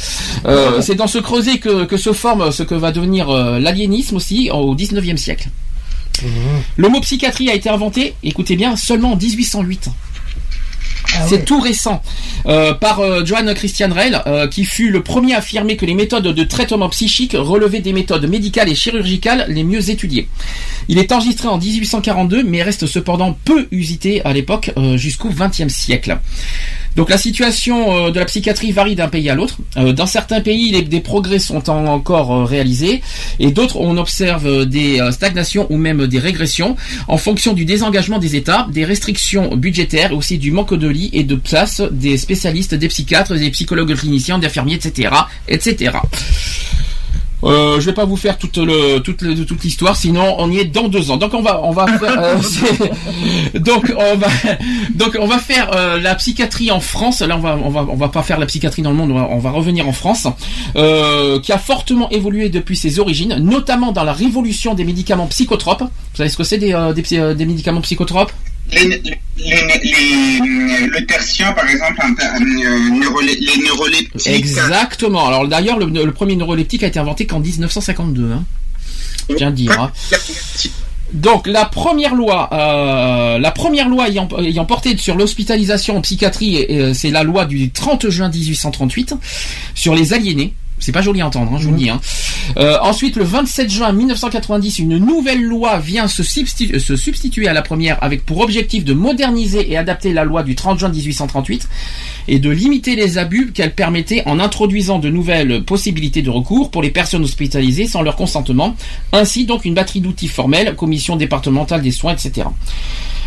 Euh, 0.45 0.81
c'est 0.81 0.95
dans 0.95 1.07
ce 1.07 1.19
creuset 1.19 1.57
que, 1.57 1.85
que 1.85 1.97
se 1.97 2.13
forme 2.13 2.51
ce 2.51 2.63
que 2.63 2.75
va 2.75 2.91
devenir 2.91 3.29
euh, 3.29 3.59
l'aliénisme 3.59 4.15
aussi 4.15 4.49
au 4.51 4.75
19e 4.75 5.17
siècle. 5.17 5.49
Le 6.75 6.89
mot 6.89 6.99
psychiatrie 6.99 7.49
a 7.49 7.53
été 7.53 7.69
inventé, 7.69 8.13
écoutez 8.23 8.57
bien, 8.57 8.75
seulement 8.75 9.13
en 9.13 9.15
1808. 9.15 9.89
C'est 11.27 11.45
tout 11.45 11.59
récent. 11.59 12.01
Euh, 12.45 12.73
par 12.73 12.99
euh, 12.99 13.25
Johann 13.25 13.53
Christian 13.53 13.91
Reil, 13.91 14.17
euh, 14.27 14.47
qui 14.47 14.63
fut 14.63 14.89
le 14.89 15.01
premier 15.03 15.33
à 15.33 15.39
affirmer 15.39 15.75
que 15.75 15.85
les 15.85 15.93
méthodes 15.93 16.27
de 16.27 16.43
traitement 16.43 16.87
psychique 16.89 17.35
relevaient 17.37 17.81
des 17.81 17.93
méthodes 17.93 18.25
médicales 18.29 18.69
et 18.69 18.75
chirurgicales 18.75 19.45
les 19.49 19.63
mieux 19.63 19.89
étudiées. 19.89 20.29
Il 20.87 20.97
est 20.97 21.11
enregistré 21.11 21.47
en 21.47 21.57
1842, 21.57 22.43
mais 22.43 22.63
reste 22.63 22.85
cependant 22.85 23.37
peu 23.43 23.67
usité 23.71 24.23
à 24.23 24.33
l'époque 24.33 24.71
jusqu'au 24.95 25.29
XXe 25.29 25.67
siècle. 25.73 26.19
Donc 26.95 27.09
la 27.09 27.17
situation 27.17 28.07
euh, 28.07 28.11
de 28.11 28.19
la 28.19 28.25
psychiatrie 28.25 28.71
varie 28.71 28.95
d'un 28.95 29.07
pays 29.07 29.29
à 29.29 29.35
l'autre. 29.35 29.57
Euh, 29.77 29.93
dans 29.93 30.05
certains 30.05 30.41
pays, 30.41 30.83
des 30.83 30.99
progrès 30.99 31.39
sont 31.39 31.69
en- 31.69 31.85
encore 31.85 32.31
euh, 32.33 32.43
réalisés, 32.45 33.01
et 33.39 33.51
d'autres, 33.51 33.77
on 33.77 33.97
observe 33.97 34.65
des 34.65 34.99
stagnations 35.11 35.67
ou 35.69 35.77
même 35.77 36.07
des 36.07 36.19
régressions 36.19 36.75
en 37.07 37.17
fonction 37.17 37.53
du 37.53 37.65
désengagement 37.65 38.17
des 38.19 38.35
États, 38.35 38.67
des 38.71 38.85
restrictions 38.85 39.55
budgétaires, 39.55 40.13
aussi 40.13 40.37
du 40.37 40.51
manque 40.51 40.73
de 40.73 40.87
lits 40.87 41.09
et 41.13 41.23
de 41.23 41.35
places 41.35 41.81
des 41.91 42.17
spécialistes, 42.17 42.73
des 42.75 42.87
psychiatres, 42.87 43.35
des 43.35 43.49
psychologues 43.51 43.95
cliniciens, 43.95 44.39
des 44.39 44.47
infirmiers, 44.47 44.75
etc., 44.75 45.09
etc. 45.47 45.91
Euh, 47.43 47.79
je 47.79 47.85
vais 47.85 47.93
pas 47.93 48.05
vous 48.05 48.17
faire 48.17 48.37
toute 48.37 48.57
l'histoire, 49.63 49.95
sinon 49.95 50.35
on 50.39 50.51
y 50.51 50.59
est 50.59 50.65
dans 50.65 50.87
deux 50.87 51.11
ans. 51.11 51.17
Donc 51.17 51.33
on 51.33 51.41
va 51.41 51.85
faire 55.39 55.71
la 56.01 56.15
psychiatrie 56.15 56.71
en 56.71 56.79
France. 56.79 57.21
Là 57.21 57.37
on 57.37 57.39
va 57.39 57.57
on 57.87 57.95
va 57.95 58.09
pas 58.09 58.23
faire 58.23 58.39
la 58.39 58.45
psychiatrie 58.45 58.81
dans 58.81 58.91
le 58.91 58.95
monde. 58.95 59.11
On 59.11 59.39
va, 59.39 59.51
revenir 59.51 59.87
en 59.87 59.93
France, 59.93 60.27
euh, 60.75 61.39
qui 61.39 61.51
a 61.51 61.57
fortement 61.57 62.09
évolué 62.09 62.49
depuis 62.49 62.77
ses 62.77 62.99
origines, 62.99 63.35
notamment 63.39 63.91
dans 63.91 64.03
la 64.03 64.13
révolution 64.13 64.73
des 64.73 64.83
médicaments 64.83 65.27
psychotropes. 65.27 65.81
Vous 65.81 66.17
savez 66.17 66.29
ce 66.29 66.37
que 66.37 66.43
c'est 66.43 66.57
des 66.57 66.73
euh, 66.73 66.93
euh, 67.13 67.33
des 67.33 67.45
médicaments 67.45 67.81
psychotropes? 67.81 68.31
Le 68.71 68.99
tertien, 71.05 71.51
par 71.53 71.67
exemple, 71.69 72.01
les 72.39 73.63
neuroleptiques. 73.63 74.27
Exactement. 74.27 75.27
Alors 75.27 75.47
d'ailleurs 75.47 75.79
le, 75.79 76.11
premier 76.11 76.35
neuroleptique 76.35 76.83
a 76.83 76.87
été 76.87 76.99
inventé 76.99 77.25
qu'en 77.25 77.39
1952. 77.39 78.31
Hein. 78.31 78.43
Je 79.29 79.35
tiens 79.35 79.47
à 79.47 79.51
dire. 79.51 79.71
hein. 79.79 79.91
Donc 81.13 81.47
la 81.47 81.65
première 81.65 82.13
loi, 82.13 82.49
euh, 82.53 83.39
la 83.39 83.51
première 83.51 83.89
loi 83.89 84.09
ayant, 84.09 84.27
ayant 84.39 84.65
porté 84.65 84.95
sur 84.97 85.15
l'hospitalisation 85.15 85.97
en 85.97 86.01
psychiatrie, 86.01 86.67
c'est 86.93 87.09
la 87.09 87.23
loi 87.23 87.45
du 87.45 87.71
30 87.71 88.09
juin 88.09 88.29
1838 88.29 89.15
sur 89.73 89.95
les 89.95 90.13
aliénés. 90.13 90.53
C'est 90.79 90.91
pas 90.91 91.01
joli 91.01 91.21
à 91.21 91.27
entendre, 91.27 91.51
hein, 91.53 91.57
je 91.59 91.65
vous 91.65 91.71
le 91.71 91.77
dis. 91.77 91.89
Hein. 91.89 91.99
Euh, 92.57 92.77
ensuite, 92.81 93.15
le 93.15 93.23
27 93.23 93.69
juin 93.69 93.91
1990, 93.91 94.79
une 94.79 94.97
nouvelle 94.97 95.41
loi 95.43 95.79
vient 95.79 96.07
se, 96.07 96.23
substitu- 96.23 96.79
se 96.79 96.95
substituer 96.95 97.47
à 97.47 97.53
la 97.53 97.61
première 97.61 98.01
avec 98.03 98.25
pour 98.25 98.39
objectif 98.39 98.83
de 98.85 98.93
moderniser 98.93 99.71
et 99.71 99.77
adapter 99.77 100.13
la 100.13 100.23
loi 100.23 100.43
du 100.43 100.55
30 100.55 100.79
juin 100.79 100.89
1838 100.89 101.67
et 102.29 102.39
de 102.39 102.49
limiter 102.49 102.95
les 102.95 103.17
abus 103.17 103.51
qu'elle 103.53 103.73
permettait 103.73 104.23
en 104.25 104.39
introduisant 104.39 104.99
de 104.99 105.09
nouvelles 105.09 105.63
possibilités 105.63 106.21
de 106.21 106.29
recours 106.29 106.69
pour 106.71 106.81
les 106.81 106.91
personnes 106.91 107.23
hospitalisées 107.23 107.87
sans 107.87 108.01
leur 108.03 108.15
consentement, 108.15 108.75
ainsi 109.11 109.45
donc 109.45 109.65
une 109.65 109.73
batterie 109.73 109.99
d'outils 109.99 110.27
formels, 110.27 110.75
commission 110.75 111.15
départementale 111.15 111.81
des 111.81 111.91
soins, 111.91 112.13
etc. 112.13 112.47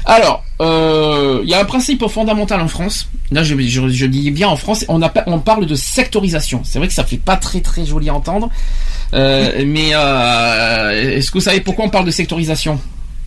Alors, 0.05 0.42
euh, 0.61 1.40
il 1.44 1.48
y 1.50 1.55
a 1.55 1.61
un 1.61 1.64
principe 1.64 2.07
fondamental 2.09 2.61
en 2.61 2.66
France. 2.68 3.09
Là, 3.30 3.42
je, 3.42 3.57
je- 3.59 3.88
je 3.88 4.07
dis 4.07 4.30
bien 4.30 4.48
en 4.48 4.57
France, 4.57 4.84
on, 4.88 5.00
parle 5.40 5.66
de 5.66 5.74
sectorisation. 5.74 6.62
C'est 6.64 6.78
vrai 6.78 6.88
que 6.88 6.94
ça 6.94 7.05
fait 7.05 7.18
pas 7.18 7.36
très 7.36 7.61
très 7.61 7.84
joli 7.84 8.09
à 8.09 8.14
entendre, 8.14 8.50
euh, 9.14 9.62
mais 9.66 9.90
euh, 9.94 11.16
est-ce 11.18 11.30
que 11.30 11.38
vous 11.38 11.44
savez 11.44 11.61
pourquoi 11.61 11.84
on 11.84 11.90
parle 11.90 12.07
de 12.07 12.11
sectorisation? 12.11 12.80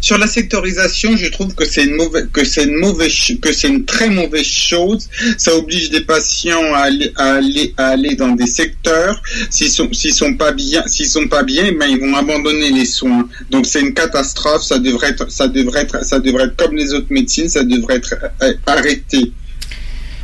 Sur 0.05 0.19
la 0.19 0.27
sectorisation, 0.27 1.17
je 1.17 1.25
trouve 1.29 1.55
que 1.55 1.65
c'est 1.65 1.85
une 1.85 1.95
mauvaise, 1.95 2.29
que 2.31 2.45
c'est 2.45 2.65
une 2.65 2.75
mauvaise, 2.75 3.11
que 3.41 3.51
c'est 3.51 3.69
une 3.69 3.85
très 3.85 4.07
mauvaise 4.07 4.45
chose. 4.45 5.09
Ça 5.39 5.55
oblige 5.55 5.89
des 5.89 6.01
patients 6.01 6.75
à 6.75 6.81
aller, 6.81 7.11
à 7.15 7.33
aller, 7.33 7.73
à 7.75 7.87
aller 7.87 8.13
dans 8.13 8.33
des 8.33 8.45
secteurs. 8.45 9.19
S'ils 9.49 9.71
sont, 9.71 9.91
s'ils 9.93 10.13
sont 10.13 10.35
pas 10.35 10.51
bien, 10.51 10.85
s'ils 10.85 11.07
sont 11.07 11.27
pas 11.27 11.41
bien, 11.41 11.71
ben 11.71 11.87
ils 11.87 11.99
vont 11.99 12.15
abandonner 12.15 12.69
les 12.69 12.85
soins. 12.85 13.27
Donc 13.49 13.65
c'est 13.65 13.81
une 13.81 13.95
catastrophe. 13.95 14.61
Ça 14.61 14.77
devrait 14.77 15.09
être, 15.09 15.31
ça 15.31 15.47
devrait 15.47 15.81
être, 15.81 16.05
ça 16.05 16.19
devrait 16.19 16.43
être 16.43 16.55
comme 16.55 16.75
les 16.75 16.93
autres 16.93 17.09
médecines. 17.09 17.49
Ça 17.49 17.63
devrait 17.63 17.95
être 17.95 18.13
euh, 18.43 18.53
arrêté. 18.67 19.31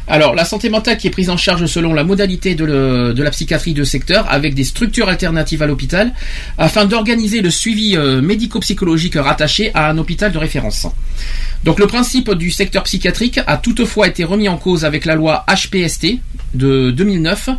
Alors, 0.07 0.35
la 0.35 0.45
santé 0.45 0.69
mentale 0.69 0.97
qui 0.97 1.07
est 1.07 1.11
prise 1.11 1.29
en 1.29 1.37
charge 1.37 1.65
selon 1.67 1.93
la 1.93 2.03
modalité 2.03 2.55
de, 2.55 3.13
la 3.15 3.31
psychiatrie 3.31 3.73
de 3.73 3.83
secteur, 3.83 4.29
avec 4.29 4.55
des 4.55 4.63
structures 4.63 5.07
alternatives 5.09 5.61
à 5.61 5.67
l'hôpital, 5.67 6.13
afin 6.57 6.85
d'organiser 6.85 7.41
le 7.41 7.51
suivi 7.51 7.95
euh, 7.95 8.21
médico-psychologique 8.21 9.15
rattaché 9.15 9.71
à 9.73 9.89
un 9.89 9.97
hôpital 9.97 10.31
de 10.31 10.37
référence. 10.37 10.87
Donc, 11.63 11.79
le 11.79 11.87
principe 11.87 12.31
du 12.31 12.51
secteur 12.51 12.83
psychiatrique 12.83 13.39
a 13.45 13.57
toutefois 13.57 14.07
été 14.07 14.23
remis 14.23 14.49
en 14.49 14.57
cause 14.57 14.85
avec 14.85 15.05
la 15.05 15.15
loi 15.15 15.45
HPST 15.47 16.19
de 16.55 16.91
2009, 16.91 17.49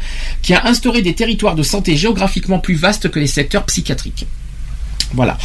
qui 0.42 0.54
a 0.54 0.66
instauré 0.66 1.02
des 1.02 1.14
territoires 1.14 1.54
de 1.54 1.62
santé 1.62 1.96
géographiquement 1.96 2.58
plus 2.58 2.74
vastes 2.74 3.08
que 3.08 3.20
les 3.20 3.26
secteurs 3.26 3.64
psychiatriques. 3.64 4.26
Voilà. 5.14 5.36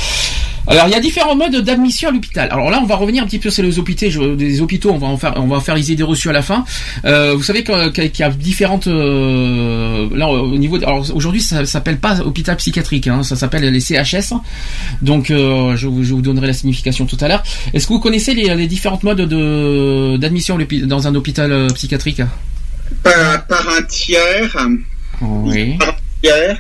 Alors 0.70 0.86
il 0.88 0.92
y 0.92 0.96
a 0.96 1.00
différents 1.00 1.36
modes 1.36 1.56
d'admission 1.64 2.10
à 2.10 2.12
l'hôpital. 2.12 2.50
Alors 2.52 2.70
là 2.70 2.80
on 2.84 2.86
va 2.86 2.96
revenir 2.98 3.24
un 3.24 3.26
petit 3.26 3.40
peu 3.40 3.50
sur 3.50 3.64
les 3.64 3.80
hôpitaux. 3.80 4.10
Je- 4.10 4.36
des 4.36 4.60
hôpitaux, 4.60 4.92
on 4.92 4.98
va 4.98 5.08
en 5.08 5.16
faire, 5.16 5.34
on 5.38 5.48
va 5.48 5.56
en 5.56 5.62
faire 5.62 5.76
les 5.76 5.94
idées 5.94 6.04
reçues 6.04 6.30
à 6.30 6.34
la 6.34 6.42
fin. 6.42 6.66
Euh, 7.06 7.36
vous 7.38 7.44
savez 7.44 7.64
qu'il 7.64 8.12
y 8.20 8.24
a 8.24 8.30
différentes. 8.30 8.88
euh, 8.88 10.10
là 10.14 10.28
au 10.28 10.58
niveau. 10.58 10.78
de- 10.78 10.84
alors 10.86 11.06
aujourd'hui 11.16 11.42
ça 11.42 11.66
s'appelle 11.66 12.00
pas 12.00 12.20
hôpital 12.20 12.58
psychiatrique, 12.58 13.08
hein, 13.08 13.24
ça 13.24 13.38
s'appelle 13.38 13.64
les 13.64 13.80
CHS. 13.80 14.34
Donc 15.02 15.32
euh, 15.32 15.78
je, 15.78 15.88
vous, 15.88 16.04
je 16.04 16.14
vous 16.14 16.22
donnerai 16.22 16.48
la 16.48 16.54
signification 16.54 17.06
tout 17.06 17.18
à 17.22 17.30
l'heure. 17.30 17.44
Est-ce 17.74 17.88
que 17.88 17.94
vous 17.94 18.02
connaissez 18.02 18.34
les, 18.34 18.54
les 18.54 18.68
différentes 18.68 19.04
modes 19.04 19.22
de 19.22 20.18
d'admission 20.18 20.58
dans 20.84 21.08
un 21.08 21.16
hôpital 21.16 21.68
psychiatrique? 21.76 22.22
Par, 23.04 23.46
par 23.48 23.70
un 23.70 23.84
tiers. 23.84 24.58
Oui. 25.22 25.78
Par 25.78 25.90
un 25.90 25.94
tiers. 26.22 26.58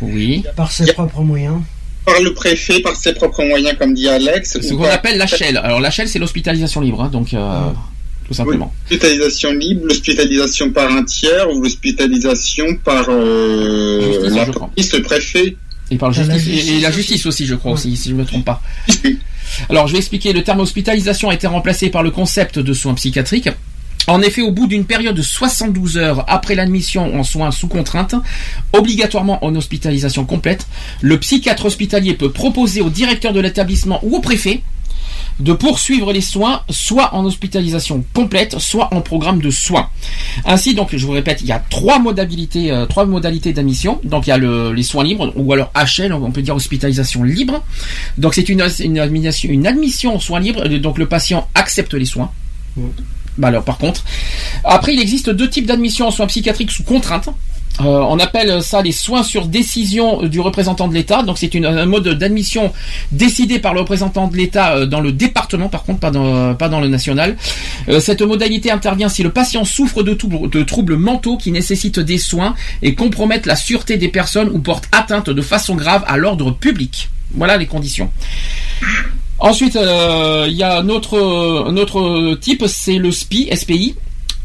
Oui. 0.00 0.42
Par 0.56 0.72
ses 0.72 0.90
propres 0.94 1.20
moyens. 1.22 1.60
Par 2.04 2.20
le 2.20 2.34
préfet, 2.34 2.80
par 2.80 2.96
ses 2.96 3.12
propres 3.12 3.44
moyens, 3.44 3.76
comme 3.78 3.94
dit 3.94 4.08
Alex. 4.08 4.58
Ce 4.60 4.74
qu'on 4.74 4.84
appelle 4.84 5.18
l'HL. 5.18 5.56
Alors 5.58 5.80
l'HL 5.80 6.08
c'est 6.08 6.18
l'hospitalisation 6.18 6.80
libre, 6.80 7.02
hein, 7.02 7.08
donc 7.12 7.32
euh, 7.34 7.60
tout 8.26 8.34
simplement. 8.34 8.72
L'hospitalisation 8.90 9.52
libre, 9.52 9.82
l'hospitalisation 9.86 10.70
par 10.72 10.90
un 10.90 11.04
tiers 11.04 11.48
ou 11.52 11.62
l'hospitalisation 11.62 12.74
par 12.84 13.06
euh, 13.08 14.00
Justice, 14.12 14.34
la 14.34 14.44
je 14.46 14.50
crois. 14.50 14.68
police, 14.74 14.92
le 14.92 15.02
préfet. 15.02 15.56
Et 15.90 15.96
par 15.98 16.10
la 16.10 16.16
Et 16.22 16.24
la 16.26 16.34
justice, 16.38 16.48
et- 16.48 16.52
et 16.56 16.60
justice 16.62 16.82
la 16.82 16.90
justice 16.90 17.26
aussi, 17.26 17.46
je 17.46 17.54
crois 17.54 17.72
aussi, 17.72 17.96
si 17.96 18.08
je 18.08 18.14
ne 18.14 18.20
me 18.20 18.24
trompe 18.24 18.44
pas. 18.46 18.62
Alors, 19.68 19.86
je 19.86 19.92
vais 19.92 19.98
expliquer. 19.98 20.32
Le 20.32 20.42
terme 20.42 20.60
hospitalisation 20.60 21.28
a 21.28 21.34
été 21.34 21.46
remplacé 21.46 21.90
par 21.90 22.02
le 22.02 22.10
concept 22.10 22.58
de 22.58 22.72
soins 22.72 22.94
psychiatriques. 22.94 23.50
En 24.08 24.20
effet, 24.22 24.42
au 24.42 24.50
bout 24.50 24.66
d'une 24.66 24.84
période 24.84 25.14
de 25.16 25.22
72 25.22 25.96
heures 25.96 26.24
après 26.28 26.54
l'admission 26.54 27.14
en 27.18 27.22
soins 27.22 27.50
sous 27.50 27.68
contrainte, 27.68 28.14
obligatoirement 28.72 29.44
en 29.44 29.54
hospitalisation 29.54 30.24
complète, 30.24 30.66
le 31.00 31.18
psychiatre 31.18 31.66
hospitalier 31.66 32.14
peut 32.14 32.30
proposer 32.32 32.80
au 32.80 32.90
directeur 32.90 33.32
de 33.32 33.40
l'établissement 33.40 34.00
ou 34.02 34.16
au 34.16 34.20
préfet 34.20 34.62
de 35.40 35.52
poursuivre 35.52 36.12
les 36.12 36.20
soins 36.20 36.62
soit 36.68 37.14
en 37.14 37.24
hospitalisation 37.24 38.04
complète, 38.12 38.58
soit 38.58 38.92
en 38.92 39.00
programme 39.00 39.40
de 39.40 39.50
soins. 39.50 39.88
Ainsi, 40.44 40.74
donc, 40.74 40.90
je 40.94 41.04
vous 41.06 41.12
répète, 41.12 41.40
il 41.40 41.46
y 41.48 41.52
a 41.52 41.58
trois 41.70 41.98
modalités, 41.98 42.70
euh, 42.70 42.86
d'admission. 43.52 44.00
Donc, 44.04 44.26
il 44.26 44.30
y 44.30 44.32
a 44.32 44.36
le- 44.36 44.72
les 44.72 44.82
soins 44.82 45.04
libres, 45.04 45.32
ou 45.36 45.52
alors 45.52 45.70
HL, 45.74 46.12
on 46.12 46.30
peut 46.30 46.42
dire 46.42 46.54
hospitalisation 46.54 47.22
libre. 47.22 47.64
Donc, 48.18 48.34
c'est 48.34 48.48
une, 48.48 48.60
admission, 48.60 50.16
aux 50.16 50.20
soins 50.20 50.40
libres. 50.40 50.66
Donc, 50.68 50.98
le 50.98 51.06
patient 51.06 51.48
accepte 51.54 51.94
les 51.94 52.04
soins. 52.04 52.30
Alors, 53.42 53.64
par 53.64 53.78
contre, 53.78 54.04
après, 54.64 54.94
il 54.94 55.00
existe 55.00 55.30
deux 55.30 55.48
types 55.48 55.66
d'admission 55.66 56.06
en 56.06 56.10
soins 56.10 56.26
psychiatriques 56.26 56.70
sous 56.70 56.84
contrainte. 56.84 57.28
Euh, 57.80 57.84
on 57.84 58.18
appelle 58.18 58.62
ça 58.62 58.82
les 58.82 58.92
soins 58.92 59.22
sur 59.22 59.46
décision 59.46 60.22
du 60.24 60.40
représentant 60.40 60.88
de 60.88 60.94
l'État. 60.94 61.22
Donc 61.22 61.38
c'est 61.38 61.54
un 61.56 61.86
mode 61.86 62.06
d'admission 62.06 62.72
décidé 63.12 63.58
par 63.58 63.72
le 63.72 63.80
représentant 63.80 64.28
de 64.28 64.36
l'État 64.36 64.76
euh, 64.76 64.86
dans 64.86 65.00
le 65.00 65.10
département, 65.10 65.68
par 65.68 65.82
contre 65.84 66.00
pas 66.00 66.10
dans, 66.10 66.54
pas 66.54 66.68
dans 66.68 66.80
le 66.80 66.88
national. 66.88 67.36
Euh, 67.88 67.98
cette 67.98 68.20
modalité 68.20 68.70
intervient 68.70 69.08
si 69.08 69.22
le 69.22 69.30
patient 69.30 69.64
souffre 69.64 70.02
de, 70.02 70.16
de 70.48 70.62
troubles 70.62 70.96
mentaux 70.96 71.38
qui 71.38 71.50
nécessitent 71.50 72.00
des 72.00 72.18
soins 72.18 72.54
et 72.82 72.94
compromettent 72.94 73.46
la 73.46 73.56
sûreté 73.56 73.96
des 73.96 74.08
personnes 74.08 74.50
ou 74.52 74.58
portent 74.58 74.88
atteinte 74.92 75.30
de 75.30 75.42
façon 75.42 75.74
grave 75.74 76.04
à 76.06 76.18
l'ordre 76.18 76.50
public. 76.50 77.08
Voilà 77.34 77.56
les 77.56 77.66
conditions. 77.66 78.10
Ensuite, 79.38 79.76
euh, 79.76 80.46
il 80.48 80.54
y 80.54 80.62
a 80.62 80.78
un 80.78 80.88
autre, 80.88 82.34
type, 82.36 82.64
c'est 82.66 82.98
le 82.98 83.10
SPI. 83.10 83.94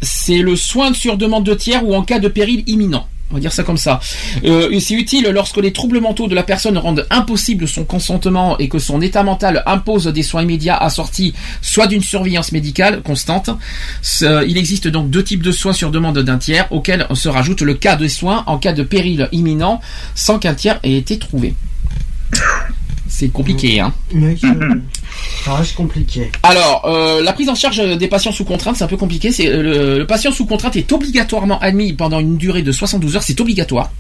C'est 0.02 0.38
le 0.40 0.56
soin 0.56 0.94
sur 0.94 1.18
demande 1.18 1.44
de 1.44 1.54
tiers 1.54 1.86
ou 1.86 1.96
en 1.96 2.04
cas 2.04 2.20
de 2.20 2.28
péril 2.28 2.64
imminent. 2.68 3.08
On 3.30 3.36
va 3.36 3.40
dire 3.42 3.52
ça 3.52 3.64
comme 3.64 3.78
ça. 3.78 4.00
Euh, 4.46 4.80
c'est 4.80 4.94
utile 4.94 5.30
lorsque 5.34 5.58
les 5.58 5.74
troubles 5.74 6.00
mentaux 6.00 6.28
de 6.28 6.36
la 6.36 6.44
personne 6.44 6.78
rendent 6.78 7.06
impossible 7.10 7.68
son 7.68 7.84
consentement 7.84 8.58
et 8.58 8.70
que 8.70 8.80
son 8.80 9.02
état 9.02 9.22
mental 9.24 9.64
impose 9.66 10.06
des 10.08 10.24
soins 10.24 10.44
immédiats 10.44 10.78
assortis 10.78 11.34
soit 11.62 11.88
d'une 11.88 12.02
surveillance 12.02 12.54
médicale 12.54 13.02
constante. 13.02 13.50
Il 14.22 14.58
existe 14.58 14.88
donc 14.88 15.10
deux 15.10 15.24
types 15.24 15.44
de 15.44 15.52
soins 15.52 15.74
sur 15.74 15.92
demande 15.92 16.20
d'un 16.20 16.38
tiers 16.38 16.72
auxquels 16.72 17.06
se 17.16 17.28
rajoute 17.28 17.62
le 17.62 17.74
cas 17.74 17.98
de 17.98 18.08
soins 18.08 18.44
en 18.48 18.58
cas 18.60 18.74
de 18.74 18.84
péril 18.84 19.28
imminent 19.34 19.82
sans 20.16 20.40
qu'un 20.40 20.54
tiers 20.54 20.80
ait 20.84 20.96
été 20.96 21.20
trouvé. 21.20 21.54
C'est 23.20 23.30
compliqué, 23.30 23.80
hein 23.80 23.92
Oui, 24.14 24.40
ça 25.44 25.56
reste 25.56 25.74
compliqué. 25.74 26.30
alors, 26.44 26.84
euh, 26.86 27.24
la 27.24 27.34
prise 27.34 27.50
en 27.50 27.56
charge 27.56 27.82
des 27.98 28.08
patients 28.08 28.32
sous 28.32 28.46
contrainte, 28.46 28.76
c'est 28.76 28.84
un 28.84 28.88
peu 28.88 28.96
compliqué. 28.96 29.32
C'est 29.32 29.48
euh, 29.48 29.64
le, 29.64 29.98
le 29.98 30.06
patient 30.06 30.32
sous 30.32 30.46
contrainte 30.46 30.76
est 30.76 30.92
obligatoirement 30.92 31.58
admis 31.60 31.94
pendant 31.94 32.20
une 32.20 32.38
durée 32.38 32.62
de 32.62 32.72
72 32.72 33.16
heures, 33.16 33.24
c'est 33.24 33.42
obligatoire. 33.42 33.92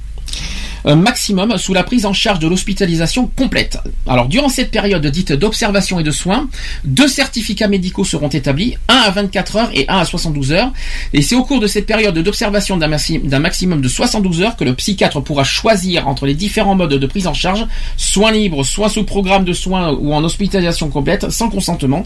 Maximum 0.95 1.57
sous 1.57 1.73
la 1.73 1.83
prise 1.83 2.05
en 2.05 2.13
charge 2.13 2.39
de 2.39 2.47
l'hospitalisation 2.47 3.27
complète. 3.35 3.77
Alors, 4.07 4.27
durant 4.27 4.49
cette 4.49 4.71
période 4.71 5.05
dite 5.07 5.33
d'observation 5.33 5.99
et 5.99 6.03
de 6.03 6.11
soins, 6.11 6.47
deux 6.85 7.07
certificats 7.07 7.67
médicaux 7.67 8.03
seront 8.03 8.29
établis, 8.29 8.75
un 8.87 8.95
à 9.05 9.09
24 9.11 9.55
heures 9.57 9.69
et 9.73 9.85
un 9.89 9.97
à 9.97 10.05
72 10.05 10.51
heures. 10.51 10.71
Et 11.13 11.21
c'est 11.21 11.35
au 11.35 11.43
cours 11.43 11.59
de 11.59 11.67
cette 11.67 11.85
période 11.85 12.17
d'observation 12.17 12.77
d'un 12.77 12.87
maxi- 12.87 13.21
d'un 13.21 13.39
maximum 13.39 13.81
de 13.81 13.87
72 13.87 14.41
heures 14.41 14.55
que 14.55 14.63
le 14.63 14.73
psychiatre 14.75 15.21
pourra 15.21 15.43
choisir 15.43 16.07
entre 16.07 16.25
les 16.25 16.33
différents 16.35 16.75
modes 16.75 16.93
de 16.93 17.07
prise 17.07 17.27
en 17.27 17.33
charge, 17.33 17.65
soins 17.97 18.31
libres, 18.31 18.63
soins 18.63 18.89
sous 18.89 19.03
programme 19.03 19.43
de 19.45 19.53
soins 19.53 19.91
ou 19.91 20.13
en 20.13 20.23
hospitalisation 20.23 20.89
complète, 20.89 21.29
sans 21.29 21.49
consentement. 21.49 22.05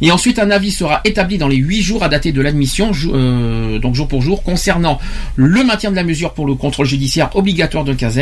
Et 0.00 0.10
ensuite, 0.10 0.38
un 0.38 0.50
avis 0.50 0.70
sera 0.70 1.00
établi 1.04 1.38
dans 1.38 1.48
les 1.48 1.56
8 1.56 1.82
jours 1.82 2.02
à 2.02 2.08
dater 2.08 2.32
de 2.32 2.40
l'admission, 2.40 2.92
euh, 3.12 3.78
donc 3.78 3.94
jour 3.94 4.08
pour 4.08 4.22
jour, 4.22 4.42
concernant 4.42 4.98
le 5.36 5.64
maintien 5.64 5.90
de 5.90 5.96
la 5.96 6.04
mesure 6.04 6.32
pour 6.34 6.46
le 6.46 6.54
contrôle 6.54 6.86
judiciaire 6.86 7.30
obligatoire 7.34 7.84
de 7.84 7.92
quinzaine. 7.92 8.21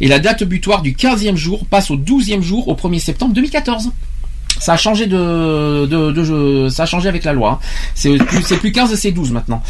Et 0.00 0.08
la 0.08 0.18
date 0.18 0.44
butoir 0.44 0.82
du 0.82 0.92
15e 0.92 1.36
jour 1.36 1.66
passe 1.66 1.90
au 1.90 1.96
12e 1.96 2.42
jour 2.42 2.68
au 2.68 2.74
1er 2.74 2.98
septembre 2.98 3.34
2014. 3.34 3.90
Ça 4.58 4.74
a 6.82 6.86
changé 6.86 7.08
avec 7.08 7.24
la 7.24 7.32
loi. 7.32 7.60
hein. 7.62 7.66
C'est 7.94 8.16
plus, 8.16 8.42
plus 8.58 8.72
15, 8.72 8.94
c'est 8.94 9.12
12 9.12 9.32
maintenant. 9.32 9.62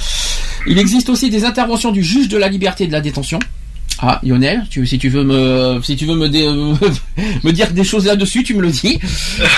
Il 0.66 0.78
existe 0.78 1.08
aussi 1.08 1.30
des 1.30 1.44
interventions 1.44 1.92
du 1.92 2.02
juge 2.02 2.28
de 2.28 2.36
la 2.36 2.48
liberté 2.48 2.84
et 2.84 2.86
de 2.86 2.92
la 2.92 3.00
détention. 3.00 3.38
Ah, 4.04 4.18
Lionel, 4.24 4.64
tu, 4.68 4.84
si 4.84 4.98
tu 4.98 5.08
veux 5.10 5.22
me, 5.22 5.80
si 5.84 5.94
tu 5.94 6.06
veux 6.06 6.16
me, 6.16 6.28
dé- 6.28 6.48
me 7.44 7.52
dire 7.52 7.70
des 7.70 7.84
choses 7.84 8.06
là-dessus, 8.06 8.42
tu 8.42 8.54
me 8.54 8.62
le 8.62 8.70
dis. 8.70 8.98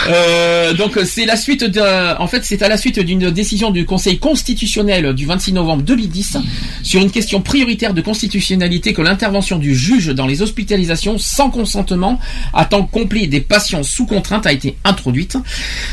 Euh, 0.06 0.74
donc 0.74 0.98
c'est 1.06 1.24
la 1.24 1.36
suite 1.36 1.64
d'un, 1.64 2.16
en 2.18 2.26
fait 2.26 2.44
c'est 2.44 2.60
à 2.62 2.68
la 2.68 2.76
suite 2.76 2.98
d'une 3.00 3.30
décision 3.30 3.70
du 3.70 3.86
Conseil 3.86 4.18
constitutionnel 4.18 5.14
du 5.14 5.24
26 5.24 5.52
novembre 5.54 5.82
2010 5.82 6.36
sur 6.82 7.00
une 7.00 7.10
question 7.10 7.40
prioritaire 7.40 7.94
de 7.94 8.02
constitutionnalité 8.02 8.92
que 8.92 9.00
l'intervention 9.00 9.58
du 9.58 9.74
juge 9.74 10.08
dans 10.08 10.26
les 10.26 10.42
hospitalisations 10.42 11.16
sans 11.16 11.48
consentement 11.50 12.20
à 12.52 12.66
temps 12.66 12.84
complet 12.84 13.26
des 13.26 13.40
patients 13.40 13.82
sous 13.82 14.04
contrainte 14.04 14.46
a 14.46 14.52
été 14.52 14.76
introduite. 14.84 15.38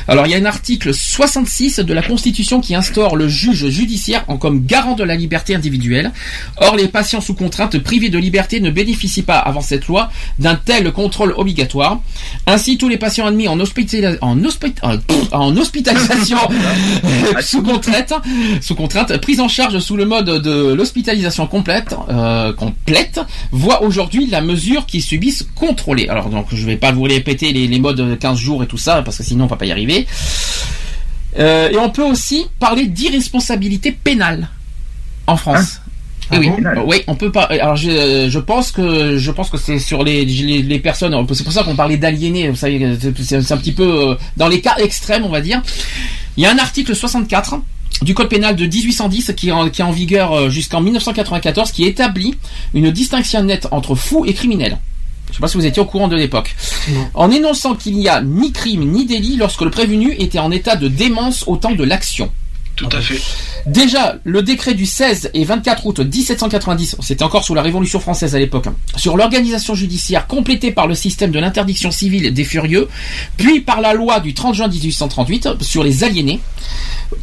Alors 0.10 0.28
il 0.28 0.32
y 0.32 0.36
a 0.36 0.38
un 0.38 0.46
article 0.46 0.94
66 0.94 1.80
de 1.80 1.94
la 1.94 2.02
Constitution 2.02 2.60
qui 2.60 2.76
instaure 2.76 3.16
le 3.16 3.30
juge 3.30 3.70
judiciaire 3.70 4.26
en 4.28 4.38
comme 4.38 4.66
garant 4.66 4.96
de 4.96 5.04
la 5.06 5.16
liberté 5.16 5.56
individuelle. 5.56 6.12
Or 6.58 6.76
les 6.76 6.90
patients 6.90 7.22
sous 7.22 7.34
contrainte 7.36 7.80
privés 7.80 8.10
de 8.10 8.18
liberté 8.18 8.31
ne 8.32 8.70
bénéficient 8.70 9.22
pas 9.22 9.38
avant 9.38 9.62
cette 9.62 9.88
loi 9.88 10.10
d'un 10.40 10.56
tel 10.56 10.92
contrôle 10.92 11.34
obligatoire. 11.38 12.00
Ainsi 12.48 12.78
tous 12.78 12.90
les 12.90 12.98
patients 12.98 13.26
admis 13.26 13.48
en, 13.48 13.60
hospitalisation 13.60 14.22
sous 17.42 17.62
contrainte, 17.62 18.14
sous 18.62 18.76
contrainte, 18.76 19.18
prise 19.18 19.40
en 19.40 19.48
charge 19.48 19.80
sous 19.80 19.98
le 19.98 20.06
mode 20.06 20.42
de 20.42 20.74
l'hospitalisation 20.74 21.48
complète, 21.48 21.96
euh, 22.10 22.54
complète, 22.54 23.20
voient 23.52 23.84
aujourd'hui 23.84 24.28
la 24.28 24.42
mesure 24.42 24.86
qu'ils 24.86 25.04
subissent 25.04 25.46
contrôlée. 25.56 26.08
Alors 26.08 26.30
donc 26.30 26.48
je 26.52 26.66
vais 26.66 26.78
pas 26.78 26.92
vous 26.92 27.04
répéter 27.04 27.54
les, 27.54 27.68
les 27.68 27.80
modes 27.80 27.98
de 27.98 28.16
15 28.16 28.38
jours 28.38 28.64
et 28.64 28.68
tout 28.68 28.78
ça 28.78 29.02
parce 29.02 29.18
que 29.18 29.24
sinon 29.24 29.46
on 29.46 29.48
va 29.48 29.56
pas 29.58 29.66
y 29.66 29.72
arriver. 29.72 30.08
Euh, 31.40 31.70
et 31.70 31.78
on 31.78 31.90
peut 31.90 32.04
aussi 32.04 32.46
parler 32.60 32.88
d'irresponsabilité 32.88 33.92
pénale 33.92 34.50
en 35.28 35.38
France. 35.38 35.82
Ah 36.32 36.40
oui, 36.40 36.50
bon 36.50 36.84
oui, 36.88 36.98
on 37.08 37.16
peut 37.16 37.32
pas. 37.32 37.44
Alors 37.44 37.76
je, 37.76 38.28
je 38.30 38.40
pense 38.40 38.72
que 38.72 39.18
je 39.18 39.32
pense 39.32 39.50
que 39.50 39.58
c'est 39.58 39.80
sur 39.80 40.04
les, 40.04 40.24
les, 40.26 40.62
les 40.62 40.80
personnes. 40.80 41.14
C'est 41.34 41.44
pour 41.44 41.54
ça 41.54 41.64
qu'on 41.64 41.76
parlait 41.76 41.98
d'aliénés. 41.98 42.50
Vous 42.50 42.56
savez, 42.56 42.98
c'est 43.22 43.52
un 43.52 43.58
petit 43.58 43.74
peu 43.74 44.12
euh, 44.12 44.16
dans 44.38 44.48
les 44.48 44.62
cas 44.62 44.76
extrêmes, 44.78 45.26
on 45.26 45.30
va 45.30 45.42
dire. 45.42 45.62
Il 46.38 46.44
y 46.44 46.46
a 46.46 46.52
un 46.52 46.58
article 46.58 46.96
64 46.96 47.56
du 48.04 48.14
code 48.14 48.30
pénal 48.30 48.56
de 48.56 48.66
1810 48.66 49.34
qui 49.36 49.50
est 49.50 49.52
en, 49.52 49.70
qui 49.70 49.82
est 49.82 49.86
en 49.86 49.92
vigueur 49.92 50.32
euh, 50.34 50.50
jusqu'en 50.50 50.82
1994 50.82 51.72
qui 51.72 51.84
établit 51.86 52.36
une 52.74 52.90
distinction 52.92 53.44
nette 53.44 53.68
entre 53.72 53.96
fou 53.96 54.26
et 54.26 54.34
criminel. 54.34 54.78
Je 55.30 55.36
sais 55.36 55.42
pas 55.42 55.48
si 55.48 55.58
vous 55.58 55.66
étiez 55.66 55.82
au 55.82 55.86
courant 55.86 56.08
de 56.08 56.16
l'époque. 56.16 56.56
En 57.14 57.32
énonçant 57.32 57.76
qu'il 57.76 57.96
n'y 57.96 58.10
a 58.10 58.22
ni 58.22 58.52
crime 58.52 58.84
ni 58.92 59.06
délit 59.06 59.38
lorsque 59.38 59.62
le 59.62 59.70
prévenu 59.70 60.14
était 60.18 60.40
en 60.40 60.52
état 60.52 60.76
de 60.76 60.88
démence 60.88 61.46
au 61.48 61.56
temps 61.58 61.72
de 61.74 61.84
l'action. 61.84 62.32
Tout 62.82 62.98
à 62.98 63.00
fait. 63.00 63.22
Déjà, 63.68 64.16
le 64.24 64.42
décret 64.42 64.74
du 64.74 64.88
16 64.88 65.30
et 65.36 65.46
24 65.46 65.86
août 65.86 66.00
1790, 66.00 66.96
c'était 67.00 67.24
encore 67.24 67.44
sous 67.44 67.54
la 67.54 67.62
Révolution 67.62 68.00
française 68.00 68.36
à 68.36 68.40
l'époque, 68.40 68.66
hein, 68.66 68.74
sur 68.96 69.18
l'organisation 69.18 69.76
judiciaire 69.76 70.26
complétée 70.26 70.72
par 70.72 70.88
le 70.88 70.96
système 70.96 71.30
de 71.30 71.38
l'interdiction 71.38 71.92
civile 71.92 72.34
des 72.34 72.44
furieux, 72.44 72.88
puis 73.38 73.62
par 73.62 73.82
la 73.82 73.94
loi 73.94 74.20
du 74.20 74.34
30 74.34 74.56
juin 74.56 74.68
1838 74.68 75.62
sur 75.62 75.84
les 75.84 76.04
aliénés, 76.04 76.40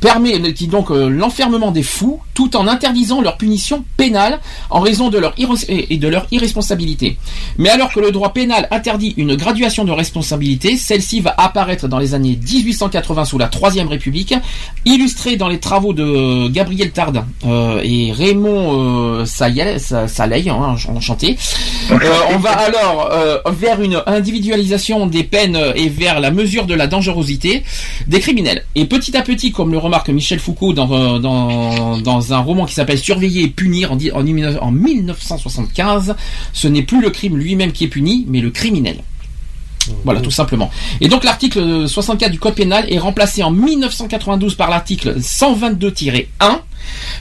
permet 0.00 0.52
qui 0.52 0.68
donc 0.68 0.90
euh, 0.90 1.08
l'enfermement 1.08 1.72
des 1.72 1.82
fous 1.82 2.20
tout 2.34 2.56
en 2.56 2.68
interdisant 2.68 3.20
leur 3.20 3.36
punition 3.36 3.84
pénale 3.96 4.38
en 4.70 4.80
raison 4.80 5.08
de 5.08 5.18
leur 5.18 5.34
de 5.34 6.08
leur 6.08 6.26
irresponsabilité. 6.30 7.18
Mais 7.56 7.70
alors 7.70 7.92
que 7.92 7.98
le 7.98 8.12
droit 8.12 8.32
pénal 8.32 8.68
interdit 8.70 9.14
une 9.16 9.34
graduation 9.34 9.84
de 9.84 9.90
responsabilité, 9.90 10.76
celle-ci 10.76 11.20
va 11.20 11.34
apparaître 11.36 11.88
dans 11.88 11.98
les 11.98 12.14
années 12.14 12.38
1880 12.40 13.24
sous 13.24 13.38
la 13.38 13.48
Troisième 13.48 13.88
République, 13.88 14.34
illustrée 14.84 15.36
dans 15.36 15.47
les 15.48 15.58
travaux 15.58 15.92
de 15.92 16.48
Gabriel 16.48 16.90
Tarde 16.90 17.24
euh, 17.46 17.80
et 17.82 18.12
Raymond 18.12 19.20
euh, 19.20 19.24
Sayel- 19.24 19.78
Sa- 19.78 20.08
Saleil, 20.08 20.48
hein, 20.50 20.76
enchanté. 20.94 21.36
Euh, 21.90 21.96
on 22.34 22.38
va 22.38 22.50
alors 22.50 23.08
euh, 23.12 23.38
vers 23.50 23.80
une 23.80 24.02
individualisation 24.06 25.06
des 25.06 25.24
peines 25.24 25.58
et 25.74 25.88
vers 25.88 26.20
la 26.20 26.30
mesure 26.30 26.66
de 26.66 26.74
la 26.74 26.86
dangerosité 26.86 27.62
des 28.06 28.20
criminels. 28.20 28.64
Et 28.74 28.84
petit 28.84 29.16
à 29.16 29.22
petit, 29.22 29.52
comme 29.52 29.72
le 29.72 29.78
remarque 29.78 30.08
Michel 30.10 30.38
Foucault 30.38 30.72
dans, 30.72 30.90
euh, 30.92 31.18
un 32.30 32.38
roman 32.40 32.66
qui 32.66 32.74
s'appelle 32.74 32.98
Surveiller 32.98 33.42
et 33.44 33.48
punir 33.48 33.92
en, 33.92 33.96
en, 34.14 34.56
en 34.60 34.70
1975, 34.70 36.14
ce 36.52 36.68
n'est 36.68 36.82
plus 36.82 37.00
le 37.00 37.10
crime 37.10 37.36
lui-même 37.36 37.72
qui 37.72 37.84
est 37.84 37.88
puni, 37.88 38.24
mais 38.28 38.40
le 38.40 38.50
criminel. 38.50 38.96
Voilà, 40.04 40.20
tout 40.20 40.30
simplement. 40.30 40.70
Et 41.00 41.08
donc 41.08 41.24
l'article 41.24 41.88
64 41.88 42.30
du 42.30 42.38
Code 42.38 42.54
pénal 42.54 42.86
est 42.88 42.98
remplacé 42.98 43.42
en 43.42 43.50
1992 43.50 44.54
par 44.54 44.70
l'article 44.70 45.18
122-1, 45.18 46.24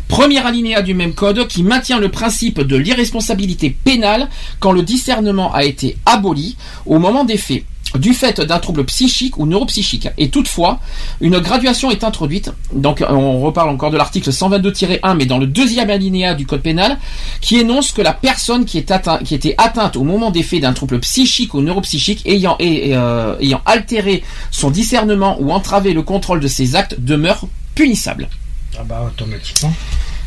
premier 0.08 0.40
alinéa 0.40 0.82
du 0.82 0.94
même 0.94 1.14
code 1.14 1.48
qui 1.48 1.64
maintient 1.64 2.00
le 2.00 2.10
principe 2.10 2.62
de 2.62 2.76
l'irresponsabilité 2.76 3.70
pénale 3.70 4.30
quand 4.60 4.72
le 4.72 4.84
discernement 4.84 5.54
a 5.54 5.64
été 5.64 5.98
aboli 6.06 6.58
au 6.86 7.00
moment 7.00 7.26
des 7.26 7.38
faits 7.38 7.64
du 7.96 8.14
fait 8.14 8.42
d'un 8.42 8.60
trouble 8.60 8.86
psychique 8.86 9.38
ou 9.38 9.46
neuropsychique. 9.46 10.10
Et 10.18 10.30
toutefois, 10.30 10.80
une 11.22 11.40
graduation 11.40 11.92
est 11.92 12.04
introduite. 12.04 12.52
Donc, 12.74 13.04
on 13.08 13.40
reparle 13.40 13.70
encore 13.70 13.92
de 13.92 13.98
l'article 13.98 14.30
122-1, 14.30 15.16
mais 15.16 15.26
dans 15.26 15.38
le 15.38 15.48
deuxième 15.48 15.90
alinéa 15.90 16.36
du 16.36 16.46
code 16.46 16.62
pénal, 16.62 16.98
qui 17.42 17.58
énonce 17.58 17.92
que 17.92 18.02
la 18.02 18.14
personne 18.14 18.66
qui, 18.66 18.78
est 18.78 18.94
qui 19.24 19.36
était 19.36 19.56
atteinte 19.58 19.96
au 19.96 20.04
moment 20.04 20.32
des 20.32 20.44
faits 20.44 20.62
d'un 20.62 20.74
trouble 20.74 21.00
psychique 21.00 21.54
ou 21.54 21.62
neuropsychique 21.62 22.26
ayant, 22.26 22.58
euh, 22.62 23.38
ayant 23.40 23.62
altéré 23.66 24.24
son 24.52 24.70
discernement 24.70 25.38
ou 25.40 25.52
entravé 25.52 25.94
le 25.94 26.02
contrôle 26.02 26.40
de 26.40 26.48
ses 26.48 26.76
actes 26.76 26.96
demeure 27.00 27.48
punissable. 27.76 28.30
Ah 28.78 28.84
bah 28.84 29.04
automatiquement. 29.08 29.74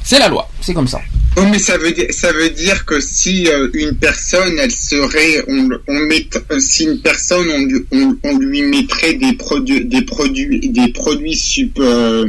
C'est 0.05 0.18
la 0.18 0.28
loi, 0.28 0.48
c'est 0.61 0.74
comme 0.74 0.88
ça. 0.88 1.01
Oh, 1.36 1.42
mais 1.51 1.59
ça 1.59 1.78
veut 1.78 1.92
dire, 1.92 2.07
ça 2.11 2.32
veut 2.32 2.51
dire 2.51 2.84
que 2.84 3.01
si 3.01 3.48
euh, 3.48 3.68
une 3.74 3.96
personne, 3.96 4.59
elle 4.59 4.72
serait, 4.72 5.44
on, 5.46 5.68
on 5.86 5.98
met, 6.01 6.28
euh, 6.51 6.59
si 6.59 6.84
une 6.84 7.01
personne, 7.01 7.46
on, 7.92 7.96
on, 7.96 8.16
on 8.24 8.38
lui 8.38 8.62
mettrait 8.62 9.14
des 9.14 9.34
produits, 9.34 9.84
des 9.84 10.03
produits, 10.03 10.68
des 10.68 10.88
produits 10.92 11.36
sup, 11.36 11.78
euh, 11.78 12.28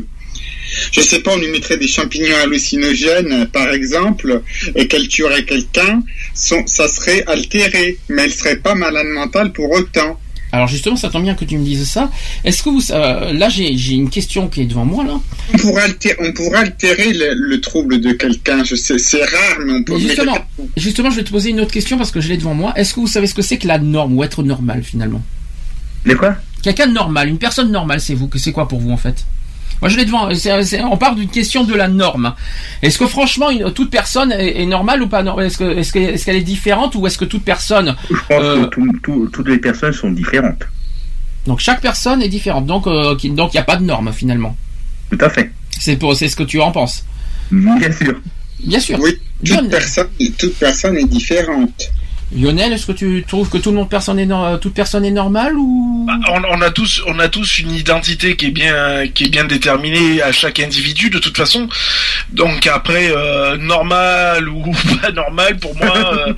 je 0.91 1.01
sais 1.01 1.19
pas, 1.19 1.31
on 1.33 1.37
lui 1.37 1.49
mettrait 1.49 1.77
des 1.77 1.87
champignons 1.87 2.35
hallucinogènes, 2.43 3.47
par 3.51 3.69
exemple, 3.71 4.41
et 4.75 4.87
qu'elle 4.87 5.07
tuerait 5.07 5.43
quelqu'un, 5.45 6.03
ça 6.33 6.87
serait 6.87 7.23
altéré, 7.27 7.97
mais 8.09 8.23
elle 8.23 8.33
serait 8.33 8.57
pas 8.57 8.75
malade 8.75 9.07
mentale 9.07 9.51
pour 9.51 9.71
autant. 9.71 10.19
Alors 10.51 10.67
justement, 10.67 10.95
ça 10.95 11.09
tombe 11.09 11.23
bien 11.23 11.35
que 11.35 11.45
tu 11.45 11.57
me 11.57 11.63
dises 11.63 11.87
ça. 11.89 12.09
Est-ce 12.43 12.61
que 12.63 12.69
vous, 12.69 12.91
euh, 12.91 13.31
là, 13.33 13.47
j'ai 13.49 13.93
une 13.93 14.09
question 14.09 14.47
qui 14.47 14.61
est 14.61 14.65
devant 14.65 14.85
moi 14.85 15.03
là. 15.03 15.19
On 15.53 15.57
pourrait 15.57 15.83
altérer, 15.83 16.17
on 16.19 16.33
pourrait 16.33 16.59
altérer 16.59 17.13
le, 17.13 17.33
le 17.33 17.61
trouble 17.61 18.01
de 18.01 18.11
quelqu'un. 18.11 18.63
Je 18.63 18.75
sais, 18.75 18.97
c'est 18.97 19.23
rare, 19.23 19.59
mais 19.65 19.73
on 19.73 19.83
peut. 19.83 19.93
Mais 19.93 19.99
justement, 20.01 20.37
justement, 20.75 21.09
je 21.09 21.17
vais 21.17 21.23
te 21.23 21.29
poser 21.31 21.51
une 21.51 21.61
autre 21.61 21.71
question 21.71 21.97
parce 21.97 22.11
que 22.11 22.19
je 22.19 22.27
l'ai 22.29 22.37
devant 22.37 22.53
moi. 22.53 22.73
Est-ce 22.75 22.93
que 22.93 22.99
vous 22.99 23.07
savez 23.07 23.27
ce 23.27 23.33
que 23.33 23.41
c'est 23.41 23.57
que 23.57 23.67
la 23.67 23.79
norme 23.79 24.17
ou 24.17 24.23
être 24.23 24.43
normal 24.43 24.83
finalement? 24.83 25.21
Les 26.05 26.15
quoi? 26.15 26.35
Quelqu'un 26.63 26.87
de 26.87 26.93
normal, 26.93 27.29
une 27.29 27.37
personne 27.37 27.71
normale, 27.71 28.01
c'est 28.01 28.13
vous. 28.13 28.27
que 28.27 28.37
C'est 28.37 28.51
quoi 28.51 28.67
pour 28.67 28.79
vous 28.79 28.91
en 28.91 28.97
fait? 28.97 29.25
Moi, 29.81 29.89
je 29.89 29.97
l'ai 29.97 30.05
devant. 30.05 30.29
on 30.91 30.97
parle 30.97 31.15
d'une 31.15 31.29
question 31.29 31.63
de 31.63 31.73
la 31.73 31.87
norme. 31.87 32.35
Est-ce 32.83 32.99
que 32.99 33.07
franchement, 33.07 33.49
une- 33.49 33.71
toute 33.73 33.89
personne 33.89 34.31
est, 34.31 34.61
est 34.61 34.65
normale 34.65 35.01
ou 35.01 35.07
pas 35.07 35.23
normale? 35.23 35.47
Est-ce 35.47 35.57
que- 35.57 35.77
est-ce 35.77 35.91
que- 35.91 35.99
est-ce 35.99 36.25
qu'elle 36.25 36.35
est 36.35 36.41
différente 36.41 36.93
ou 36.95 37.07
est-ce 37.07 37.17
que 37.17 37.25
toute 37.25 37.43
personne 37.43 37.95
Je 38.09 38.15
pense 38.15 38.27
que 38.29 38.65
tout- 38.65 38.99
tout- 39.03 39.29
toutes 39.33 39.47
les 39.49 39.57
personnes 39.57 39.93
sont 39.93 40.11
différentes. 40.11 40.63
Donc 41.47 41.59
chaque 41.59 41.81
personne 41.81 42.21
est 42.21 42.29
différente. 42.29 42.67
Donc 42.67 42.85
euh, 42.85 43.15
qui- 43.15 43.31
donc 43.31 43.53
il 43.53 43.57
n'y 43.57 43.61
a 43.61 43.63
pas 43.63 43.77
de 43.77 43.83
norme 43.83 44.11
finalement. 44.13 44.55
Tout 45.09 45.17
à 45.21 45.29
fait. 45.29 45.51
C'est 45.79 45.95
pour 45.95 46.15
c'est 46.15 46.27
ce 46.27 46.35
que 46.35 46.43
tu 46.43 46.61
en 46.61 46.71
penses. 46.71 47.03
Bien 47.51 47.91
sûr. 47.91 48.21
Bien 48.63 48.79
sûr. 48.79 48.99
Oui, 49.01 49.17
toute 49.43 49.69
personne, 49.69 50.07
toute 50.37 50.55
personne 50.59 50.95
est 50.97 51.05
différente. 51.07 51.91
Lionel, 52.33 52.71
est-ce 52.73 52.85
que 52.85 52.91
tu 52.93 53.23
trouves 53.27 53.49
que 53.49 53.57
tout 53.57 53.71
le 53.71 53.75
monde 53.77 53.89
personne 53.89 54.17
est 54.17 54.25
nor- 54.25 54.59
toute 54.59 54.73
personne 54.73 55.03
est 55.03 55.11
normale 55.11 55.53
ou? 55.57 56.05
Bah, 56.07 56.13
on, 56.29 56.41
on 56.57 56.61
a 56.61 56.69
tous, 56.71 57.01
on 57.07 57.19
a 57.19 57.27
tous 57.27 57.59
une 57.59 57.71
identité 57.71 58.35
qui 58.37 58.47
est 58.47 58.51
bien, 58.51 59.07
qui 59.13 59.25
est 59.25 59.29
bien 59.29 59.43
déterminée 59.43 60.21
à 60.21 60.31
chaque 60.31 60.59
individu 60.61 61.09
de 61.09 61.19
toute 61.19 61.35
façon. 61.35 61.67
Donc 62.31 62.67
après, 62.67 63.11
euh, 63.11 63.57
normal 63.57 64.47
ou 64.47 64.71
pas 65.01 65.11
normal, 65.11 65.57
pour 65.57 65.75
moi, 65.75 65.93
euh, 66.27 66.33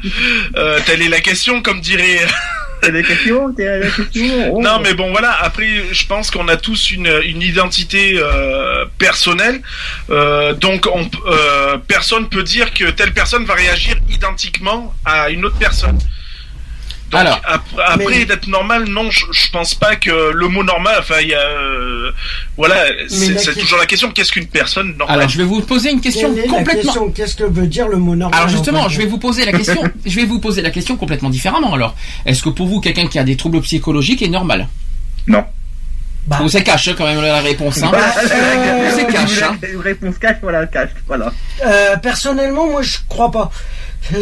euh, 0.57 0.79
telle 0.85 1.01
est 1.03 1.09
la 1.09 1.19
question, 1.21 1.61
comme 1.61 1.79
dirait. 1.79 2.19
Telle 2.83 2.95
est 2.97 3.01
la 3.01 3.07
question, 3.07 3.53
telle 3.53 3.65
est 3.65 3.85
la 3.85 3.89
question? 3.89 4.53
oh. 4.53 4.61
Non, 4.61 4.79
mais 4.81 4.93
bon, 4.93 5.11
voilà. 5.11 5.31
Après, 5.41 5.67
je 5.91 6.05
pense 6.05 6.29
qu'on 6.29 6.47
a 6.47 6.57
tous 6.57 6.91
une, 6.91 7.07
identité 7.41 8.15
euh, 8.17 8.85
personnelle. 8.97 9.61
Euh, 10.09 10.53
donc, 10.53 10.87
on, 10.91 11.09
euh, 11.27 11.77
personne 11.87 12.29
peut 12.29 12.43
dire 12.43 12.73
que 12.73 12.89
telle 12.91 13.13
personne 13.13 13.45
va 13.45 13.53
réagir 13.53 13.95
identiquement 14.09 14.93
à 15.05 15.29
une 15.29 15.45
autre 15.45 15.57
personne. 15.57 15.97
Donc, 17.13 17.21
Alors, 17.21 17.41
ap- 17.45 17.61
après, 17.87 18.05
mais- 18.19 18.25
d'être 18.25 18.47
normal, 18.47 18.85
non, 18.89 19.09
je, 19.11 19.25
je 19.31 19.51
pense 19.51 19.75
pas 19.75 19.95
que 19.95 20.31
le 20.33 20.47
mot 20.47 20.63
normal, 20.63 20.95
enfin, 20.99 21.15
il 21.21 21.27
y 21.29 21.33
a, 21.33 21.39
euh, 21.39 22.11
voilà, 22.57 22.75
c'est 23.07 23.55
toujours 23.57 23.77
la 23.77 23.85
question, 23.85 24.11
qu'est-ce 24.11 24.31
qu'une 24.31 24.47
personne 24.47 24.95
normale? 24.97 25.17
Alors 25.19 25.29
je 25.29 25.37
vais 25.37 25.43
vous 25.43 25.61
poser 25.61 25.91
une 25.91 26.01
question 26.01 26.33
complètement. 26.49 26.83
question? 26.91 27.11
Qu'est-ce 27.11 27.35
que 27.35 27.43
veut 27.43 27.67
dire 27.67 27.87
le 27.87 27.97
mot 27.97 28.15
normal 28.15 28.37
Alors 28.37 28.49
justement, 28.49 28.89
je 28.89 28.97
vais 28.97 29.05
vous 29.05 29.19
poser 29.19 29.45
la 29.45 29.51
question. 29.51 29.81
je 30.05 30.15
vais 30.15 30.25
vous 30.25 30.39
poser 30.39 30.61
la 30.61 30.71
question 30.71 30.97
complètement 30.97 31.29
différemment. 31.29 31.73
Alors, 31.73 31.95
est-ce 32.25 32.41
que 32.43 32.49
pour 32.49 32.67
vous, 32.67 32.81
quelqu'un 32.81 33.07
qui 33.07 33.19
a 33.19 33.23
des 33.23 33.35
troubles 33.37 33.61
psychologiques 33.61 34.21
est 34.21 34.29
normal? 34.29 34.67
Non. 35.27 35.45
Vous 36.25 36.47
c'est 36.49 36.63
cache 36.63 36.87
hein, 36.87 36.95
quand 36.97 37.05
même 37.05 37.21
la 37.21 37.41
réponse. 37.41 37.83
Hein. 37.83 37.89
Bah, 37.91 37.99
euh, 38.17 38.91
c'est 38.95 39.07
cash. 39.07 39.41
Hein. 39.41 39.57
Une 39.73 39.81
réponse 39.81 40.17
cash, 40.17 40.37
voilà, 40.41 40.65
cash, 40.67 40.89
voilà. 41.05 41.31
Euh, 41.65 41.97
personnellement, 41.97 42.65
moi, 42.67 42.81
je 42.81 42.95
crois 43.09 43.29
pas. 43.29 43.51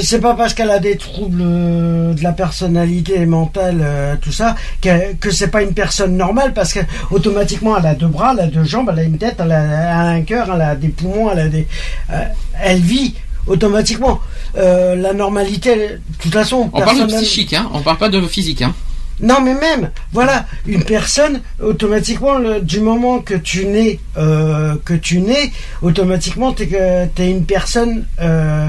C'est 0.01 0.19
pas 0.19 0.35
parce 0.35 0.53
qu'elle 0.53 0.69
a 0.69 0.79
des 0.79 0.95
troubles 0.95 1.41
euh, 1.41 2.13
de 2.13 2.23
la 2.23 2.33
personnalité 2.33 3.25
mentale, 3.25 3.79
euh, 3.81 4.15
tout 4.21 4.31
ça, 4.31 4.55
que, 4.81 5.13
que 5.15 5.31
c'est 5.31 5.47
pas 5.47 5.63
une 5.63 5.73
personne 5.73 6.15
normale, 6.15 6.53
parce 6.53 6.71
que 6.73 6.79
automatiquement, 7.09 7.77
elle 7.77 7.85
a 7.87 7.95
deux 7.95 8.07
bras, 8.07 8.33
elle 8.37 8.43
a 8.45 8.47
deux 8.47 8.63
jambes, 8.63 8.89
elle 8.93 8.99
a 8.99 9.03
une 9.03 9.17
tête, 9.17 9.37
elle 9.39 9.51
a, 9.51 9.63
elle 9.63 9.73
a 9.73 9.99
un 10.09 10.21
cœur, 10.21 10.51
elle 10.53 10.61
a 10.61 10.75
des 10.75 10.89
poumons, 10.89 11.31
elle 11.31 11.39
a 11.39 11.47
des, 11.47 11.67
euh, 12.11 12.23
elle 12.61 12.79
vit 12.79 13.15
automatiquement. 13.47 14.19
Euh, 14.57 14.95
la 14.95 15.13
normalité, 15.13 15.75
de 15.75 15.99
toute 16.19 16.31
façon, 16.33 16.69
On 16.73 16.79
parle 16.79 17.07
de 17.07 17.13
psychique, 17.23 17.53
hein. 17.53 17.69
On 17.73 17.79
parle 17.79 17.97
pas 17.97 18.09
de 18.09 18.21
physique, 18.27 18.61
hein. 18.61 18.75
non, 19.19 19.41
mais 19.41 19.55
même, 19.55 19.89
voilà, 20.13 20.45
une 20.67 20.83
personne, 20.83 21.41
automatiquement, 21.61 22.35
le- 22.35 22.61
du 22.61 22.81
moment 22.81 23.19
que 23.19 23.33
tu 23.33 23.65
nais, 23.65 23.99
euh, 24.17 24.75
que 24.85 24.93
tu 24.93 25.19
nais, 25.21 25.51
automatiquement, 25.81 26.53
t'es 26.53 26.67
que 26.67 27.05
t'es 27.07 27.31
une 27.31 27.45
personne 27.45 28.05
euh, 28.21 28.67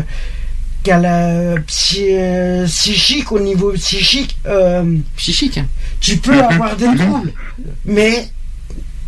qui 0.82 0.90
a 0.90 0.98
la 0.98 1.54
psy- 1.66 2.06
euh, 2.10 2.66
psychique 2.66 3.30
au 3.32 3.40
niveau 3.40 3.72
psychique. 3.72 4.36
euh, 4.46 4.96
psychique. 5.16 5.60
Tu 6.00 6.16
peux 6.16 6.40
avoir 6.42 6.76
des 6.76 6.86
troubles, 6.96 7.32
mais 7.84 8.28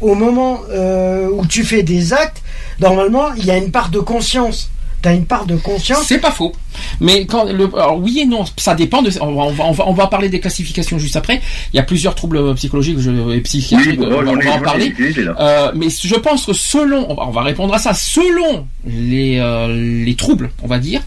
au 0.01 0.15
moment 0.15 0.61
euh, 0.71 1.29
où 1.33 1.47
tu 1.47 1.65
fais 1.65 1.83
des 1.83 2.13
actes, 2.13 2.43
normalement, 2.81 3.33
il 3.37 3.45
y 3.47 3.51
a 3.51 3.57
une 3.57 3.71
part 3.71 3.89
de 3.91 3.99
conscience. 4.01 4.71
T'as 5.03 5.13
une 5.15 5.27
part 5.27 5.45
de 5.45 5.57
conscience. 5.57 6.05
C'est 6.07 6.19
pas 6.19 6.31
faux. 6.31 6.53
Mais 6.99 7.27
quand 7.27 7.45
le, 7.45 7.65
alors 7.75 7.99
oui 8.01 8.21
et 8.21 8.25
non, 8.25 8.45
ça 8.57 8.75
dépend 8.75 9.03
de. 9.03 9.11
On 9.21 9.35
va, 9.35 9.43
on 9.43 9.51
va, 9.53 9.65
on 9.65 9.73
va, 9.73 9.89
on 9.89 9.93
va 9.93 10.07
parler 10.07 10.31
des 10.31 10.41
classifications 10.41 10.99
juste 10.99 11.17
après. 11.17 11.43
Il 11.75 11.77
y 11.77 11.79
a 11.79 11.83
plusieurs 11.83 12.15
troubles 12.15 12.55
psychologiques 12.55 12.99
je- 13.01 13.35
et 13.35 13.41
psychiatriques. 13.43 14.01
Oui, 14.01 14.07
bon, 14.07 14.17
on 14.17 14.23
va, 14.23 14.31
on 14.33 14.37
en 14.53 14.61
parler. 14.63 14.95
Euh, 15.39 15.73
mais 15.75 15.89
je 15.91 16.15
pense 16.15 16.47
que 16.47 16.55
selon, 16.55 17.05
on 17.11 17.15
va, 17.17 17.25
on 17.27 17.31
va 17.33 17.43
répondre 17.43 17.75
à 17.75 17.79
ça, 17.79 17.93
selon 17.93 18.67
les 18.87 19.39
euh, 19.41 20.05
les 20.07 20.15
troubles, 20.15 20.51
on 20.63 20.69
va 20.69 20.79
dire. 20.79 21.03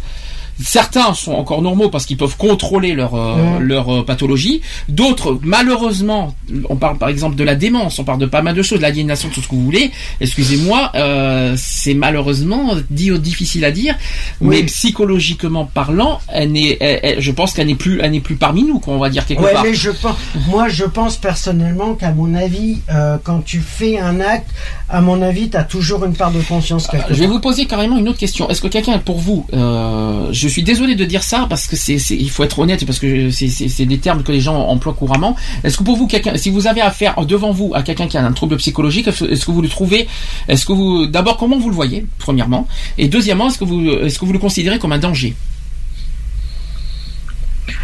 Certains 0.64 1.14
sont 1.14 1.34
encore 1.34 1.62
normaux 1.62 1.89
parce 1.89 2.05
qu'ils 2.05 2.18
peuvent 2.18 2.36
contrôler 2.38 2.93
leur 2.93 3.14
euh, 3.16 3.60
leur 3.60 3.89
euh, 3.93 4.03
pathologie. 4.05 4.62
D'autres, 4.89 5.39
malheureusement, 5.43 6.36
on 6.70 6.76
parle 6.76 6.97
par 6.97 7.10
exemple 7.10 7.36
de 7.36 7.43
la 7.43 7.55
démence, 7.55 7.99
on 7.99 8.03
parle 8.03 8.20
de 8.20 8.26
pas 8.26 8.41
mal 8.41 8.55
de 8.55 8.62
choses, 8.64 8.80
de 8.80 8.84
l'aliénation, 8.84 9.30
tout 9.30 9.41
ce 9.41 9.47
que 9.47 9.55
vous 9.55 9.64
voulez. 9.64 9.91
Excusez-moi, 10.20 10.91
euh, 10.95 11.53
c'est 11.58 11.93
malheureusement 11.93 12.76
dit 12.89 13.12
difficile 13.20 13.66
à 13.66 13.72
dire, 13.72 13.95
mais 14.41 14.64
psychologiquement 14.64 15.66
parlant, 15.66 16.20
elle 16.28 16.51
n'est, 16.51 16.78
elle- 16.80 16.99
elle- 17.03 17.22
je 17.22 17.32
pense 17.32 17.53
qu'elle 17.53 17.68
n'est 17.68 17.76
plus, 17.76 17.99
elle 18.01 18.12
n'est 18.12 18.20
plus 18.20 18.36
parmi 18.36 18.64
nous, 18.64 18.80
qu'on 18.80 18.97
va 18.97 19.10
dire 19.10 19.26
quelque 19.26 19.43
Ouais, 19.43 19.53
part. 19.53 19.64
mais 19.64 19.74
je 19.74 19.91
pense, 19.91 20.16
moi, 20.47 20.68
je 20.70 20.86
pense 20.86 21.18
personnellement 21.18 21.93
qu'à 21.93 22.12
mon 22.12 22.34
avis, 22.34 22.80
euh, 22.89 23.18
quand 23.24 23.41
tu 23.45 23.60
fais 23.60 23.99
un 23.99 24.20
acte, 24.20 24.49
à 24.89 25.01
mon 25.01 25.21
avis, 25.21 25.49
tu 25.49 25.57
as 25.57 25.63
toujours 25.65 26.05
une 26.05 26.15
part 26.15 26.31
de 26.31 26.39
conscience 26.41 26.88
quelque 26.88 27.13
Je 27.13 27.19
vais 27.19 27.25
part. 27.25 27.33
vous 27.33 27.39
poser 27.41 27.65
carrément 27.65 27.97
une 27.97 28.07
autre 28.07 28.17
question. 28.19 28.49
Est-ce 28.49 28.61
que 28.61 28.67
quelqu'un, 28.69 28.97
pour 28.99 29.17
vous, 29.19 29.45
euh, 29.53 30.29
je 30.31 30.47
suis 30.47 30.63
désolé 30.63 30.95
de 30.95 31.03
dire 31.03 31.23
ça 31.23 31.45
parce 31.49 31.67
que 31.67 31.75
c'est, 31.75 31.99
c'est- 31.99 32.15
il 32.15 32.29
faut 32.29 32.43
être 32.45 32.57
honnête 32.59 32.85
parce 32.85 32.99
que 32.99 33.29
c'est, 33.29 33.49
c'est, 33.49 33.67
c'est 33.67 33.85
des 33.85 33.97
termes 33.97 34.23
que 34.23 34.31
les 34.31 34.39
gens 34.39 34.55
emploient 34.55 34.93
couramment. 34.93 35.35
Est-ce 35.65 35.77
que 35.77 35.83
pour 35.83 35.97
vous, 35.97 36.07
quelqu'un, 36.07 36.38
si 36.38 36.49
vous 36.49 36.67
avez 36.67 36.79
affaire 36.79 37.15
devant 37.25 37.51
vous 37.51 37.73
à 37.75 37.83
quelqu'un 37.83 38.07
qui 38.07 38.17
a 38.17 38.25
un 38.25 38.31
trouble 38.31 38.55
psychologique, 38.57 39.07
est-ce 39.07 39.25
est-ce 39.25 39.45
que 39.45 39.51
vous 39.51 39.61
le 39.61 39.67
trouvez, 39.69 40.07
est-ce 40.47 40.65
que 40.65 40.71
vous, 40.71 41.05
d'abord, 41.07 41.35
comment 41.35 41.57
vous 41.59 41.69
le 41.69 41.75
voyez, 41.75 42.05
premièrement, 42.17 42.65
et 42.97 43.09
deuxièmement, 43.09 43.49
est-ce 43.49 43.57
que 43.57 43.65
vous, 43.65 43.89
est-ce 43.89 44.17
que 44.19 44.23
vous 44.25 44.33
le 44.33 44.39
considérez 44.39 44.79
comme 44.79 44.93
un 44.93 44.99
danger? 44.99 45.35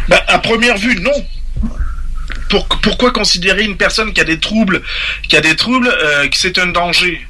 Bah, 0.08 0.20
à 0.28 0.38
première 0.38 0.78
vue, 0.78 0.98
non. 1.02 1.68
Pour- 2.48 2.66
pourquoi 2.68 3.10
considérer 3.12 3.64
une 3.64 3.76
personne 3.76 4.12
qui 4.12 4.20
a 4.20 4.24
des 4.24 4.38
troubles, 4.38 4.82
qui 5.28 5.36
a 5.36 5.40
des 5.40 5.56
troubles, 5.56 5.88
euh, 5.88 6.28
que 6.28 6.36
c'est 6.36 6.58
un 6.58 6.66
danger? 6.68 7.26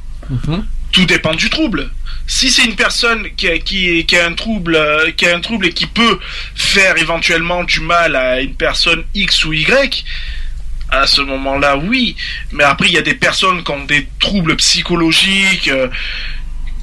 Tout 0.92 1.04
dépend 1.06 1.34
du 1.34 1.50
trouble. 1.50 1.90
Si 2.26 2.50
c'est 2.50 2.64
une 2.64 2.76
personne 2.76 3.28
qui 3.36 3.48
a, 3.48 3.58
qui, 3.58 4.06
qui 4.06 4.16
a 4.16 4.26
un 4.26 4.32
trouble, 4.32 4.76
euh, 4.76 5.10
qui 5.12 5.26
a 5.26 5.36
un 5.36 5.40
trouble 5.40 5.66
et 5.66 5.72
qui 5.72 5.86
peut 5.86 6.18
faire 6.54 6.96
éventuellement 6.96 7.64
du 7.64 7.80
mal 7.80 8.16
à 8.16 8.40
une 8.40 8.54
personne 8.54 9.04
X 9.14 9.44
ou 9.44 9.52
Y, 9.52 10.04
à 10.90 11.06
ce 11.06 11.20
moment-là, 11.20 11.76
oui. 11.76 12.16
Mais 12.52 12.64
après, 12.64 12.86
il 12.88 12.94
y 12.94 12.98
a 12.98 13.02
des 13.02 13.14
personnes 13.14 13.62
qui 13.64 13.70
ont 13.72 13.84
des 13.84 14.06
troubles 14.20 14.56
psychologiques. 14.56 15.68
euh, 15.68 15.88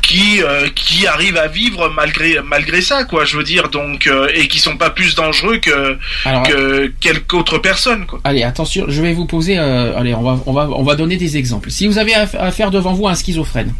qui 0.02 0.42
euh, 0.44 0.68
qui 0.76 1.08
arrivent 1.08 1.38
à 1.38 1.48
vivre 1.48 1.90
malgré 1.96 2.38
malgré 2.46 2.82
ça 2.82 3.04
quoi 3.04 3.24
je 3.26 3.38
veux 3.38 3.44
dire 3.44 3.70
donc 3.70 4.08
euh, 4.08 4.28
et 4.34 4.48
qui 4.48 4.60
sont 4.60 4.78
pas 4.78 4.90
plus 4.90 5.16
dangereux 5.16 5.58
que 5.58 5.98
Alors, 6.26 6.44
que 6.44 6.88
quelque 7.00 7.36
autre 7.36 7.58
personne 7.60 8.06
quoi 8.06 8.20
Allez, 8.24 8.44
attention, 8.44 8.86
je 8.88 9.02
vais 9.02 9.14
vous 9.14 9.26
poser. 9.26 9.58
euh, 9.58 9.98
allez, 9.98 10.14
on 10.14 10.22
va, 10.22 10.42
on 10.46 10.54
va, 10.54 10.70
on 10.70 10.84
va 10.84 10.96
donner 10.96 11.18
des 11.18 11.38
exemples. 11.38 11.70
Si 11.72 11.88
vous 11.88 11.98
avez 11.98 12.14
aff- 12.14 12.36
affaire 12.38 12.72
devant 12.72 12.94
vous 12.94 13.08
à 13.08 13.12
un 13.12 13.16
schizophrène, 13.16 13.74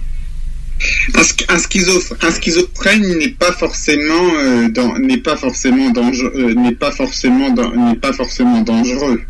Un, 1.16 1.22
sch- 1.22 1.46
un 1.50 1.58
schizoph- 1.58 2.14
un 2.26 2.32
schizophrène 2.32 3.06
n'est 3.20 3.30
pas 3.30 3.52
forcément 3.52 4.34
euh, 4.40 4.68
n'est 5.00 5.18
pas 5.18 5.36
forcément 5.36 5.90
dangereux 5.92 6.32
euh, 6.36 6.54
n'est 6.56 6.72
pas 6.76 6.92
forcément 6.92 7.50
n'est 7.52 7.96
pas 7.98 8.14
forcément 8.14 8.62
dangereux. 8.62 9.22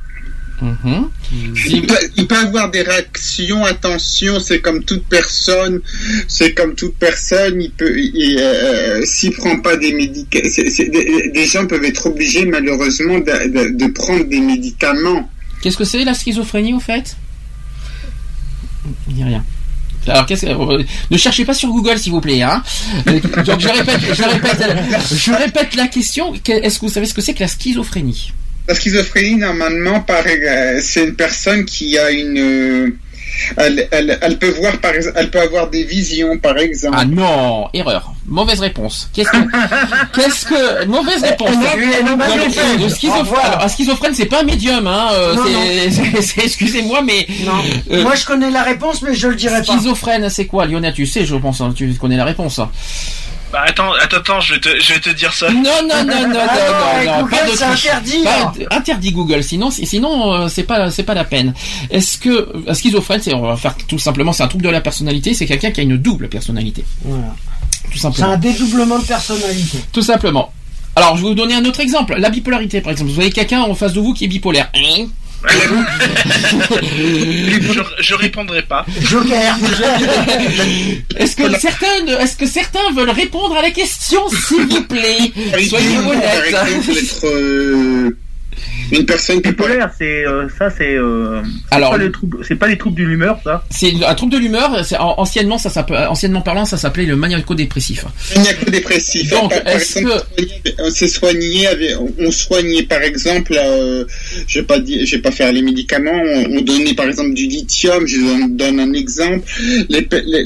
Il 1.66 1.86
peut, 1.88 1.96
il 2.18 2.28
peut 2.28 2.36
avoir 2.38 2.70
des 2.70 2.82
réactions, 2.84 3.64
attention, 3.66 4.40
c'est 4.40 4.60
comme 4.60 4.84
toute 4.84 5.06
personne, 5.06 5.82
c'est 6.28 6.54
comme 6.54 6.76
toute 6.76 6.96
personne, 6.98 7.62
il 7.62 7.72
peut, 7.72 7.98
il, 7.98 8.38
euh, 8.40 9.02
s'il 9.06 9.32
prend 9.32 9.60
pas 9.60 9.76
des 9.78 9.92
médicaments, 9.94 10.44
des, 10.46 11.32
des 11.34 11.46
gens 11.48 11.66
peuvent 11.66 11.84
être 11.84 12.06
obligés 12.08 12.46
malheureusement 12.46 13.20
de, 13.20 13.48
de- 13.48 13.76
de 13.78 13.92
prendre 13.92 14.26
des 14.26 14.40
médicaments. 14.40 15.30
qu'est-ce 15.62 15.78
que 15.78 15.84
c'est 15.86 16.04
la 16.04 16.14
schizophrénie 16.14 16.74
au 16.74 16.80
fait? 16.80 17.16
Il 19.10 19.16
n'y 19.16 19.24
a 19.24 19.28
rien. 19.28 19.46
Alors, 20.08 20.26
qu'est-ce 20.26 20.46
que, 20.48 20.52
euh, 20.52 20.84
ne 21.12 21.18
cherchez 21.18 21.46
pas 21.46 21.54
sur 21.54 21.70
Google, 21.70 21.98
s'il 22.00 22.12
vous 22.12 22.22
plaît. 22.22 22.42
Hein. 22.42 22.64
Euh, 23.08 23.20
Donc, 23.46 23.60
je 23.60 23.68
répète, 23.68 24.00
je 24.16 24.24
répète, 24.24 24.64
je 25.16 25.32
répète 25.32 25.76
la 25.76 25.88
question. 25.88 26.34
Que- 26.44 26.52
Est-ce 26.64 26.80
que 26.80 26.86
vous 26.88 26.92
savez 26.92 27.06
ce 27.06 27.14
que 27.14 27.22
c'est 27.22 27.36
que 27.36 27.42
la 27.42 27.48
schizophrénie? 27.48 28.34
La 28.68 28.76
schizophrénie, 28.76 29.36
normalement, 29.38 30.02
par- 30.02 30.24
euh, 30.28 30.80
c'est 30.82 31.04
une 31.06 31.16
personne 31.16 31.66
qui 31.66 31.98
a 31.98 32.12
une, 32.12 32.38
euh, 32.38 32.90
Elle, 33.58 33.88
elle, 33.92 34.20
elle 34.22 34.38
peut 34.38 34.50
voir 34.50 34.78
par 34.80 34.94
exemple, 34.94 35.16
elle 35.18 35.32
peut 35.32 35.40
avoir 35.40 35.70
des 35.70 35.84
visions 35.84 36.38
par 36.38 36.58
exemple. 36.58 36.98
Ah 37.00 37.06
non, 37.06 37.70
erreur. 37.74 38.14
Mauvaise 38.28 38.60
réponse. 38.60 39.10
Qu'est-ce 39.14 39.30
que, 39.32 39.38
qu'est-ce 40.16 40.46
que, 40.46 40.86
mauvaise 40.86 41.24
réponse. 41.24 41.50
réponse. 41.50 42.56
le 42.80 42.90
schizophrène, 42.90 43.70
schizophrène, 43.70 44.14
c'est 44.14 44.26
pas 44.26 44.42
un 44.42 44.44
médium, 44.44 44.86
hein. 44.86 45.10
euh, 45.14 45.36
excusez-moi, 46.44 47.02
mais. 47.02 47.26
Non. 47.46 47.54
euh, 47.92 48.04
Moi, 48.04 48.16
je 48.16 48.26
connais 48.26 48.52
la 48.52 48.64
réponse, 48.64 49.02
mais 49.02 49.14
je 49.16 49.28
le 49.30 49.36
dirai 49.36 49.62
pas. 49.64 49.74
Schizophrène, 49.74 50.30
c'est 50.30 50.46
quoi, 50.46 50.66
Lionel? 50.66 50.94
Tu 50.94 51.06
sais, 51.06 51.26
je 51.26 51.36
pense, 51.36 51.62
hein, 51.62 51.74
tu 51.76 51.92
connais 51.94 52.18
la 52.18 52.26
réponse. 52.26 52.60
Bah 53.52 53.64
attends, 53.68 53.92
attends, 54.02 54.18
attends, 54.18 54.40
je 54.40 54.54
vais 54.54 54.60
te, 54.62 54.70
je 54.80 54.94
vais 54.94 55.00
te 55.00 55.10
dire 55.10 55.34
ça. 55.34 55.50
Non, 55.52 55.62
non, 55.62 55.72
non, 55.90 56.06
non, 56.06 56.28
non, 56.30 56.40
Ah 56.40 57.04
non, 57.06 57.12
non, 57.12 57.12
non, 57.18 57.22
Google, 57.24 57.32
pas 57.32 57.56
c'est 57.56 57.64
interdit, 57.90 58.24
Pas- 58.24 58.42
hein. 58.46 58.66
interdit 58.72 59.12
Google, 59.12 59.44
sinon, 59.44 59.70
c'est- 59.72 59.86
sinon, 59.86 60.34
euh, 60.34 60.48
c'est 60.48 60.64
pas, 60.64 60.90
c'est 60.90 61.04
pas 61.04 61.14
la 61.14 61.26
peine. 61.26 61.54
Est-ce 61.90 62.18
que, 62.18 62.50
un 62.68 62.74
schizophrène, 62.74 63.22
c'est, 63.22 63.34
on 63.34 63.42
va 63.42 63.58
faire 63.58 63.76
tout 63.88 64.00
simplement, 64.00 64.32
c'est 64.32 64.44
un 64.44 64.48
trouble 64.48 64.64
de 64.64 64.70
la 64.70 64.80
personnalité, 64.80 65.34
c'est 65.34 65.46
quelqu'un 65.46 65.72
qui 65.72 65.82
a 65.82 65.84
une 65.84 65.98
double 65.98 66.30
personnalité. 66.30 66.86
Voilà. 67.04 67.26
Tout 67.84 67.92
C'est 67.96 68.00
simplement. 68.00 68.30
un 68.30 68.38
dédoublement 68.38 69.00
de 69.00 69.04
personnalité. 69.06 69.80
Tout 69.92 70.02
simplement. 70.02 70.54
Alors, 70.96 71.18
je 71.18 71.22
vais 71.24 71.30
vous 71.30 71.36
donner 71.36 71.56
un 71.56 71.66
autre 71.66 71.80
exemple. 71.82 72.16
La 72.18 72.30
bipolarité, 72.30 72.80
par 72.82 72.92
exemple. 72.92 73.12
Vous 73.12 73.20
avez 73.20 73.32
quelqu'un 73.32 73.62
en 73.62 73.76
face 73.76 73.94
de 73.94 74.00
vous 74.00 74.14
qui 74.14 74.26
est 74.26 74.28
bipolaire. 74.28 74.70
Hein? 74.76 75.08
je, 76.82 77.82
je 78.00 78.14
répondrai 78.16 78.62
pas. 78.62 78.86
Joker. 79.02 79.58
Est-ce 81.18 81.36
que 81.36 81.60
certains, 81.60 82.06
est-ce 82.20 82.36
que 82.38 82.46
certains 82.46 82.92
veulent 82.96 83.10
répondre 83.10 83.56
à 83.58 83.62
la 83.62 83.72
question, 83.72 84.22
s'il 84.30 84.68
vous 84.68 84.84
plaît? 84.84 85.32
Soyez 85.68 85.98
honnêtes. 85.98 86.56
Euh, 88.94 89.00
une 89.00 89.06
personne 89.06 89.42
qui 89.42 89.50
Bipolaire, 89.50 89.92
c'est 89.98 90.26
euh, 90.26 90.48
ça, 90.58 90.70
c'est 90.70 90.96
euh, 90.96 91.42
c'est 91.70 91.76
Alors- 91.76 91.92
pas 91.92 91.98
les 91.98 92.12
troubles, 92.12 92.40
c'est 92.48 92.56
pas 92.56 92.68
les 92.68 92.78
troubles 92.78 92.98
de 93.00 93.04
l'humeur, 93.06 93.40
ça. 93.44 93.64
C'est 93.70 93.94
un 94.06 94.14
trouble 94.16 94.34
de 94.34 94.38
l'humeur. 94.38 94.86
c'est- 94.86 94.98
an- 94.98 95.16
Anciennement, 95.18 95.58
ça 95.58 95.70
s'appelait, 95.70 96.06
anciennement 96.08 96.42
parlant, 96.42 96.66
ça 96.66 96.78
s'appelait 96.78 97.06
le 97.06 97.16
maniaco-dépressif. 97.16 98.06
maniaco-dépressif. 98.36 99.30
Donc, 99.30 99.54
est-ce 99.66 100.00
exemple, 100.00 100.24
on 100.80 100.90
s'est 100.90 101.08
soigné, 101.08 101.68
avec, 101.68 101.92
on 102.20 102.32
soignait 102.32 102.84
par 102.84 103.02
exemple, 103.02 103.54
euh, 103.58 104.06
je 104.48 104.60
vais 104.60 104.66
pas 104.66 104.80
dire, 104.80 105.06
je 105.06 105.16
vais 105.16 105.22
pas 105.22 105.32
faire 105.32 105.52
les 105.52 105.62
médicaments, 105.62 106.12
on, 106.14 106.58
on 106.58 106.62
donnait 106.62 106.94
par 106.94 107.08
exemple 107.08 107.34
du 107.34 107.46
lithium, 107.48 108.06
je 108.08 108.18
donne, 108.20 108.58
donne 108.58 108.80
un 108.80 108.94
exemple. 108.94 109.44
Les, 109.90 110.08
les- 110.26 110.44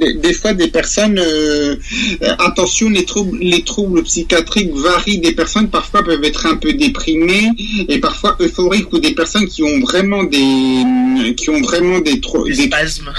les- 0.00 0.14
des 0.14 0.32
fois, 0.32 0.52
des 0.54 0.68
personnes, 0.68 1.18
euh, 1.18 1.76
euh, 2.22 2.34
attention, 2.38 2.88
les 2.88 3.04
troubles, 3.04 3.38
les 3.40 3.62
troubles 3.62 4.02
psychiatriques 4.04 4.72
varient 4.74 5.18
des 5.18 5.32
personnes, 5.32 5.68
parfois 5.68 6.04
peuvent 6.04 6.24
être 6.24 6.46
un 6.46 6.56
peu 6.56 6.72
déprimées 6.72 7.50
et 7.88 7.98
parfois 7.98 8.36
euphoriques 8.40 8.92
ou 8.92 8.98
des 8.98 9.14
personnes 9.14 9.46
qui 9.46 9.62
ont 9.62 9.80
vraiment 9.80 10.24
des, 10.24 11.34
qui 11.36 11.50
ont 11.50 11.60
vraiment 11.62 11.98
des, 12.00 12.20
trou- 12.20 12.44
des 12.48 12.54
spasmes. 12.54 13.12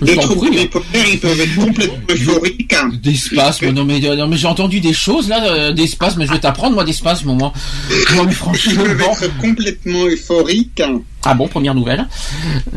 Des 0.00 0.16
troubles 0.16 0.48
prie. 0.52 0.60
bipolaires, 0.62 1.06
ils 1.12 1.20
peuvent 1.20 1.38
être 1.40 1.54
complètement 1.54 1.98
euphoriques. 2.10 2.72
hein. 2.72 2.90
Des 3.02 3.14
spasmes, 3.14 3.70
non 3.72 3.84
mais, 3.84 4.00
non, 4.00 4.26
mais 4.26 4.38
j'ai 4.38 4.46
entendu 4.46 4.80
des 4.80 4.94
choses 4.94 5.28
là, 5.28 5.44
euh, 5.52 5.72
des 5.72 5.86
spasmes, 5.86 6.20
mais 6.20 6.26
je 6.26 6.32
vais 6.32 6.40
t'apprendre 6.40 6.74
moi 6.74 6.84
des 6.84 6.94
spasmes 6.94 7.28
au 7.30 7.34
moins. 7.34 7.52
Non 8.16 8.24
mais 8.24 8.30
Ils 8.30 8.34
franchement, 8.34 8.84
peuvent 8.84 8.96
bon. 8.98 9.12
être 9.20 9.38
complètement 9.38 10.06
euphoriques. 10.06 10.80
hein. 10.80 11.02
Ah 11.24 11.34
bon, 11.34 11.46
première 11.46 11.74
nouvelle. 11.74 12.06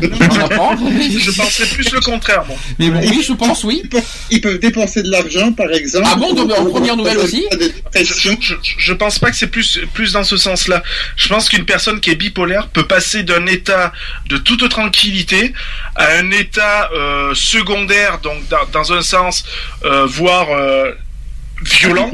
Je 0.00 1.36
penserais 1.36 1.66
plus 1.66 1.90
le 1.92 2.00
contraire, 2.00 2.44
bon. 2.46 2.56
Mais 2.78 2.90
bon, 2.90 3.00
oui, 3.00 3.22
je 3.26 3.32
pense, 3.32 3.64
oui. 3.64 3.82
Ils 4.30 4.40
peuvent 4.40 4.58
dépenser 4.60 5.02
de 5.02 5.10
l'argent, 5.10 5.52
par 5.52 5.70
exemple. 5.72 6.06
Ah 6.10 6.14
bon, 6.16 6.32
donc, 6.32 6.52
en 6.52 6.64
première 6.66 6.94
ou- 6.94 6.98
nouvelle 6.98 7.18
ou- 7.18 7.22
aussi. 7.22 7.44
Je, 7.94 8.02
je- 8.40 8.54
je 8.78 8.92
pense 8.92 9.18
pas 9.18 9.30
que 9.30 9.36
c'est 9.36 9.48
plus 9.48 9.80
plus 9.94 10.12
dans 10.12 10.22
ce 10.24 10.36
sens-là. 10.36 10.82
Je 11.16 11.28
pense 11.28 11.48
qu'une 11.48 11.64
personne 11.64 11.98
qui 12.00 12.10
est 12.10 12.14
bipolaire 12.14 12.68
peut 12.68 12.86
passer 12.86 13.22
d'un 13.24 13.46
état 13.46 13.92
de 14.28 14.36
toute 14.36 14.68
tranquillité 14.68 15.52
à 15.96 16.12
un 16.18 16.30
état 16.30 16.90
euh, 16.94 17.34
secondaire, 17.34 18.20
donc 18.20 18.46
dans, 18.48 18.66
dans 18.72 18.92
un 18.92 19.02
sens, 19.02 19.44
euh, 19.84 20.06
voire 20.06 20.48
euh, 20.50 20.92
violent. 21.64 22.10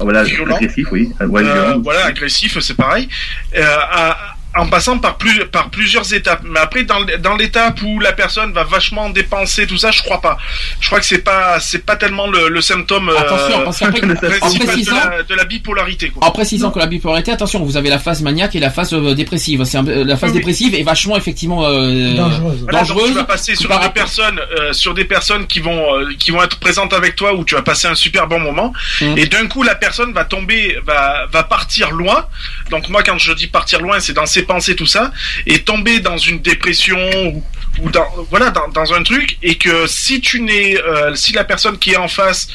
Ah, 0.00 0.04
Voilà, 0.04 0.22
Violent. 0.22 0.56
agressif, 0.56 0.86
oui. 0.92 1.10
Ouais, 1.20 1.42
Euh, 1.42 1.54
violent. 1.64 1.80
voilà, 1.82 2.04
agressif, 2.06 2.56
c'est 2.60 2.76
pareil. 2.76 3.08
Euh, 3.56 3.64
à- 3.90 4.36
en 4.58 4.66
passant 4.66 4.98
par, 4.98 5.16
plus, 5.16 5.46
par 5.46 5.70
plusieurs 5.70 6.12
étapes. 6.12 6.42
Mais 6.44 6.60
après, 6.60 6.84
dans, 6.84 7.36
l'étape 7.36 7.80
où 7.82 8.00
la 8.00 8.12
personne 8.12 8.52
va 8.52 8.64
vachement 8.64 9.08
dépenser, 9.10 9.66
tout 9.66 9.78
ça, 9.78 9.90
je 9.90 10.02
crois 10.02 10.20
pas. 10.20 10.36
Je 10.80 10.86
crois 10.88 11.00
que 11.00 11.06
c'est 11.06 11.22
pas, 11.22 11.60
c'est 11.60 11.84
pas 11.84 11.96
tellement 11.96 12.28
le, 12.28 12.48
le 12.48 12.60
symptôme 12.60 13.08
euh, 13.08 13.18
Attention, 13.18 13.66
en 13.66 13.70
de 13.70 14.90
la, 14.90 15.22
de 15.22 15.34
la 15.34 15.44
bipolarité. 15.44 16.10
Quoi. 16.10 16.26
en 16.26 16.30
précisant 16.30 16.70
que 16.70 16.78
la 16.78 16.86
bipolarité, 16.86 17.30
attention, 17.30 17.62
vous 17.64 17.76
avez 17.76 17.90
la 17.90 17.98
phase 17.98 18.22
maniaque 18.22 18.56
et 18.56 18.60
la 18.60 18.70
phase 18.70 18.92
euh, 18.94 19.14
dépressive. 19.14 19.64
C'est 19.64 19.78
un- 19.78 19.82
la 19.82 20.16
phase 20.16 20.30
Oui, 20.30 20.34
oui. 20.36 20.40
dépressive 20.40 20.74
est 20.74 20.82
vachement 20.82 21.16
effectivement 21.16 21.64
euh, 21.66 22.14
Dangereuse. 22.14 22.62
Voilà, 22.62 22.78
donc 22.80 22.88
dangereuse. 22.88 23.08
tu 23.08 23.14
vas 23.14 23.24
passer 23.24 23.54
sur 23.54 23.78
des 23.80 23.88
personnes, 23.90 24.40
euh, 24.58 24.72
sur 24.72 24.94
des 24.94 25.04
personnes 25.04 25.46
qui 25.46 25.60
vont, 25.60 25.94
euh, 25.96 26.10
qui 26.18 26.30
vont 26.30 26.42
être 26.42 26.58
présentes 26.58 26.92
avec 26.92 27.16
toi 27.16 27.34
où 27.34 27.44
tu 27.44 27.54
vas 27.54 27.62
passer 27.62 27.86
un 27.86 27.94
super 27.94 28.26
bon 28.26 28.40
moment. 28.40 28.72
Mhm. 29.00 29.18
Et 29.18 29.26
d'un 29.26 29.46
coup, 29.46 29.62
la 29.62 29.74
personne 29.74 30.12
va 30.12 30.24
tomber, 30.24 30.76
va, 30.84 31.26
va 31.30 31.42
partir 31.44 31.90
loin. 31.90 32.26
Donc 32.70 32.88
moi, 32.88 33.02
quand 33.02 33.18
je 33.18 33.32
dis 33.32 33.46
partir 33.46 33.80
loin, 33.80 34.00
c'est 34.00 34.12
dans 34.14 34.26
ses 34.26 34.42
pensées, 34.48 34.74
tout 34.74 34.86
ça, 34.96 35.12
et 35.46 35.60
tomber 35.60 36.00
dans 36.00 36.16
une 36.30 36.40
dépression 36.40 36.98
ou, 37.26 37.44
ou 37.82 37.90
dans, 37.90 38.08
voilà, 38.30 38.48
dans, 38.50 38.68
dans 38.78 38.92
un 38.98 39.02
truc, 39.04 39.38
et 39.42 39.54
que 39.56 39.86
si 39.86 40.20
tu 40.20 40.40
n'es, 40.40 40.76
euh, 40.82 41.14
si 41.14 41.32
la 41.40 41.44
personne 41.44 41.76
qui 41.78 41.90
est 41.92 41.96
en 41.96 42.08
face 42.08 42.48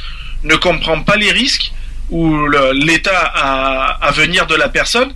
ne 0.43 0.55
comprend 0.57 0.99
pas 1.09 1.15
les 1.15 1.31
risques 1.31 1.71
ou 2.09 2.47
l'état 2.73 3.21
à, 3.33 4.05
à 4.07 4.11
venir 4.11 4.45
de 4.45 4.55
la 4.55 4.67
personne, 4.69 5.11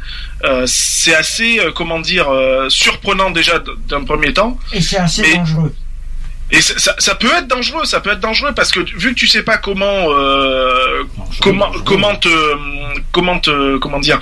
euh, 0.46 0.64
c'est 0.66 1.14
assez, 1.24 1.60
euh, 1.60 1.72
comment 1.78 2.00
dire, 2.00 2.30
euh, 2.30 2.70
surprenant 2.70 3.30
déjà 3.40 3.56
d'un 3.90 4.04
premier 4.06 4.32
temps. 4.34 4.58
Et 4.72 4.82
c'est 4.82 4.98
assez 4.98 5.22
Mais- 5.24 5.36
dangereux. 5.36 5.74
Et 6.50 6.62
ça, 6.62 7.14
peut 7.16 7.30
être 7.40 7.48
dangereux, 7.50 7.84
ça 7.84 8.00
peut 8.00 8.12
être 8.16 8.22
dangereux 8.22 8.54
parce 8.56 8.72
que 8.72 8.80
vu 8.80 9.10
que 9.14 9.20
tu 9.20 9.28
sais 9.28 9.44
pas 9.44 9.58
comment, 9.58 10.06
euh, 10.12 11.04
comment, 11.42 11.70
comment 11.86 12.16
te, 12.16 12.30
comment 13.12 13.38
te, 13.38 13.78
comment 13.80 14.00
dire, 14.00 14.20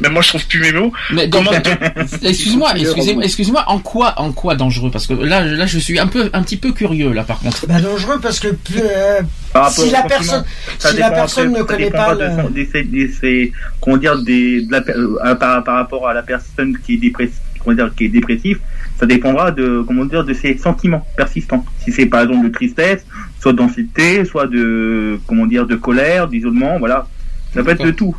même 0.00 0.12
moi 0.12 0.22
je 0.22 0.28
trouve 0.28 0.46
plus 0.46 0.60
mes 0.60 0.72
mots. 0.72 0.92
Mais 1.12 1.26
donc, 1.28 1.44
Comment 1.44 1.60
te- 1.60 2.26
excuse-moi, 2.26 2.72
excusez-moi, 2.76 3.24
excusez-moi, 3.24 3.64
en 3.68 3.78
quoi, 3.78 4.14
en 4.20 4.32
quoi 4.32 4.54
dangereux? 4.56 4.90
Parce 4.90 5.06
que 5.06 5.14
là, 5.14 5.44
là, 5.44 5.66
je 5.66 5.78
suis 5.78 5.98
un 5.98 6.06
peu, 6.06 6.30
un 6.32 6.42
petit 6.42 6.56
peu 6.56 6.72
curieux 6.72 7.12
là, 7.12 7.24
par 7.24 7.38
contre. 7.40 7.66
Bah, 7.66 7.80
dangereux 7.80 8.18
parce 8.20 8.40
que 8.40 8.48
euh, 8.48 9.20
Par 9.52 9.64
rapport 9.64 9.84
si 9.84 9.90
la 9.90 10.02
personne, 10.02 10.44
si 10.78 10.96
la 10.96 11.10
personne 11.10 11.48
après- 11.48 11.58
ne 11.60 11.64
connaît 11.64 11.90
pas 11.90 12.14
le- 12.14 13.60
comment 13.80 13.96
dire, 13.96 14.18
des, 14.22 14.62
de 14.62 14.72
la, 14.72 14.80
per- 14.80 14.92
euh, 14.96 15.34
par, 15.34 15.62
par 15.64 15.74
rapport 15.76 16.08
à 16.08 16.14
la 16.14 16.22
personne 16.22 16.76
qui 16.84 16.94
est 16.94 16.98
dépressive, 16.98 17.38
comment 17.62 17.76
dire, 17.76 17.90
qui 17.96 18.04
est 18.06 18.08
dépressive, 18.08 18.58
ça 18.98 19.06
dépendra 19.06 19.50
de, 19.50 19.82
comment 19.86 20.04
dire, 20.04 20.24
de 20.24 20.34
ses 20.34 20.56
sentiments 20.58 21.06
persistants. 21.16 21.64
Si 21.84 21.92
c'est 21.92 22.06
par 22.06 22.22
exemple 22.22 22.46
de 22.48 22.52
tristesse, 22.52 23.04
soit 23.40 23.52
d'anxiété, 23.52 24.24
soit 24.24 24.46
de, 24.46 25.18
comment 25.26 25.46
dire, 25.46 25.66
de 25.66 25.74
colère, 25.76 26.28
d'isolement, 26.28 26.78
voilà. 26.78 27.06
Ça 27.54 27.62
peut 27.62 27.70
être 27.70 27.84
de 27.84 27.90
tout. 27.92 28.16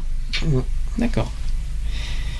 D'accord. 0.97 1.31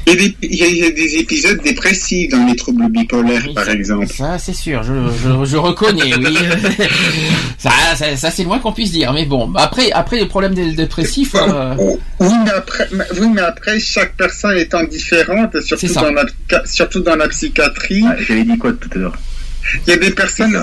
Il 0.07 0.13
y, 0.13 0.15
a 0.15 0.15
des, 0.19 0.37
il 0.43 0.77
y 0.77 0.83
a- 0.85 0.91
des 0.91 1.15
épisodes 1.17 1.59
dépressifs 1.63 2.29
dans 2.29 2.45
les 2.45 2.55
troubles 2.55 2.87
bipolaires, 2.89 3.47
par 3.55 3.67
exemple. 3.69 4.07
Ça, 4.07 4.37
c'est 4.37 4.53
sûr, 4.53 4.83
je, 4.83 4.93
je, 4.93 5.45
je 5.45 5.57
reconnais, 5.57 6.13
oui. 6.15 6.37
ça, 7.57 7.71
ça, 7.95 8.15
ça, 8.15 8.29
c'est 8.31 8.43
le 8.43 8.49
moins 8.49 8.59
qu'on 8.59 8.71
puisse 8.71 8.91
dire. 8.91 9.11
Mais 9.13 9.25
bon, 9.25 9.51
après, 9.55 9.91
après 9.91 10.17
les 10.17 10.27
problèmes 10.27 10.53
dé- 10.53 10.73
dépressifs. 10.73 11.33
euh, 11.35 11.73
Oui, 12.19 12.29
mais 12.43 12.51
après, 12.51 12.87
oui, 13.19 13.27
mais 13.33 13.41
après, 13.41 13.79
chaque 13.79 14.15
personne 14.15 14.57
étant 14.57 14.83
différente, 14.83 15.59
surtout, 15.61 15.87
dans 15.93 16.11
la, 16.11 16.25
surtout 16.65 16.99
dans 16.99 17.15
la 17.15 17.27
psychiatrie, 17.27 18.03
Ah, 18.07 18.15
J'avais 18.27 18.43
dit 18.43 18.57
quoi 18.57 18.73
tout 18.73 18.89
à 18.95 18.97
l'heure? 18.99 19.17
Il 19.87 19.89
y 19.89 19.93
a 19.93 19.97
des 19.97 20.11
personnes, 20.11 20.55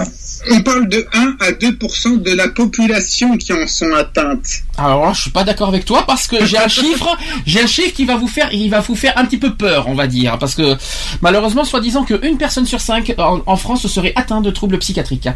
on 0.50 0.62
parle 0.62 0.88
de 0.88 1.06
1 1.12 1.36
à 1.40 1.52
2% 1.52 2.22
de 2.22 2.30
la 2.32 2.48
population 2.48 3.36
qui 3.36 3.52
en 3.52 3.66
sont 3.66 3.92
atteintes. 3.94 4.48
Alors 4.78 5.04
là, 5.06 5.12
je 5.14 5.22
suis 5.22 5.30
pas 5.30 5.44
d'accord 5.44 5.68
avec 5.68 5.84
toi 5.84 6.04
parce 6.06 6.26
que 6.26 6.44
j'ai 6.46 6.58
un 6.58 6.68
chiffre, 6.68 7.16
j'ai 7.46 7.62
un 7.62 7.66
chiffre 7.66 7.92
qui 7.94 8.04
va 8.04 8.16
vous 8.16 8.26
faire, 8.28 8.52
il 8.52 8.68
va 8.70 8.80
vous 8.80 8.96
faire 8.96 9.12
un 9.16 9.24
petit 9.24 9.38
peu 9.38 9.54
peur, 9.54 9.86
on 9.88 9.94
va 9.94 10.06
dire, 10.06 10.38
parce 10.38 10.54
que 10.54 10.76
malheureusement, 11.20 11.64
soi-disant 11.64 12.04
qu'une 12.04 12.38
personne 12.38 12.66
sur 12.66 12.80
cinq 12.80 13.14
en, 13.18 13.40
en 13.46 13.56
France 13.56 13.86
serait 13.86 14.12
atteinte 14.16 14.44
de 14.44 14.50
troubles 14.50 14.78
psychiatriques. 14.78 15.28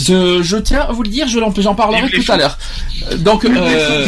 Je, 0.00 0.42
je 0.42 0.56
tiens 0.56 0.82
à 0.88 0.92
vous 0.92 1.02
le 1.02 1.08
dire, 1.10 1.28
je 1.28 1.38
l'en- 1.38 1.52
j'en 1.56 1.74
parlerai 1.74 2.02
tout 2.24 2.32
à 2.32 2.36
l'heure. 2.36 2.58
Donc, 3.18 3.44
euh, 3.44 4.06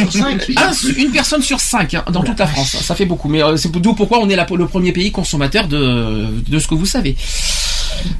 un 0.56 0.72
une 0.96 1.10
personne 1.10 1.42
sur 1.42 1.60
cinq 1.60 1.94
hein, 1.94 2.04
dans 2.12 2.22
toute 2.22 2.38
la 2.38 2.46
France, 2.46 2.76
ça 2.80 2.94
fait 2.94 3.04
beaucoup. 3.06 3.28
Mais 3.28 3.42
euh, 3.42 3.56
c'est 3.56 3.70
d'où 3.70 3.94
pourquoi 3.94 4.18
on 4.20 4.28
est 4.28 4.36
la- 4.36 4.46
le 4.50 4.66
premier 4.66 4.92
pays 4.92 5.10
consommateur 5.12 5.66
de, 5.68 6.26
de 6.48 6.58
ce 6.58 6.66
que 6.68 6.74
vous 6.74 6.86
savez. 6.86 7.16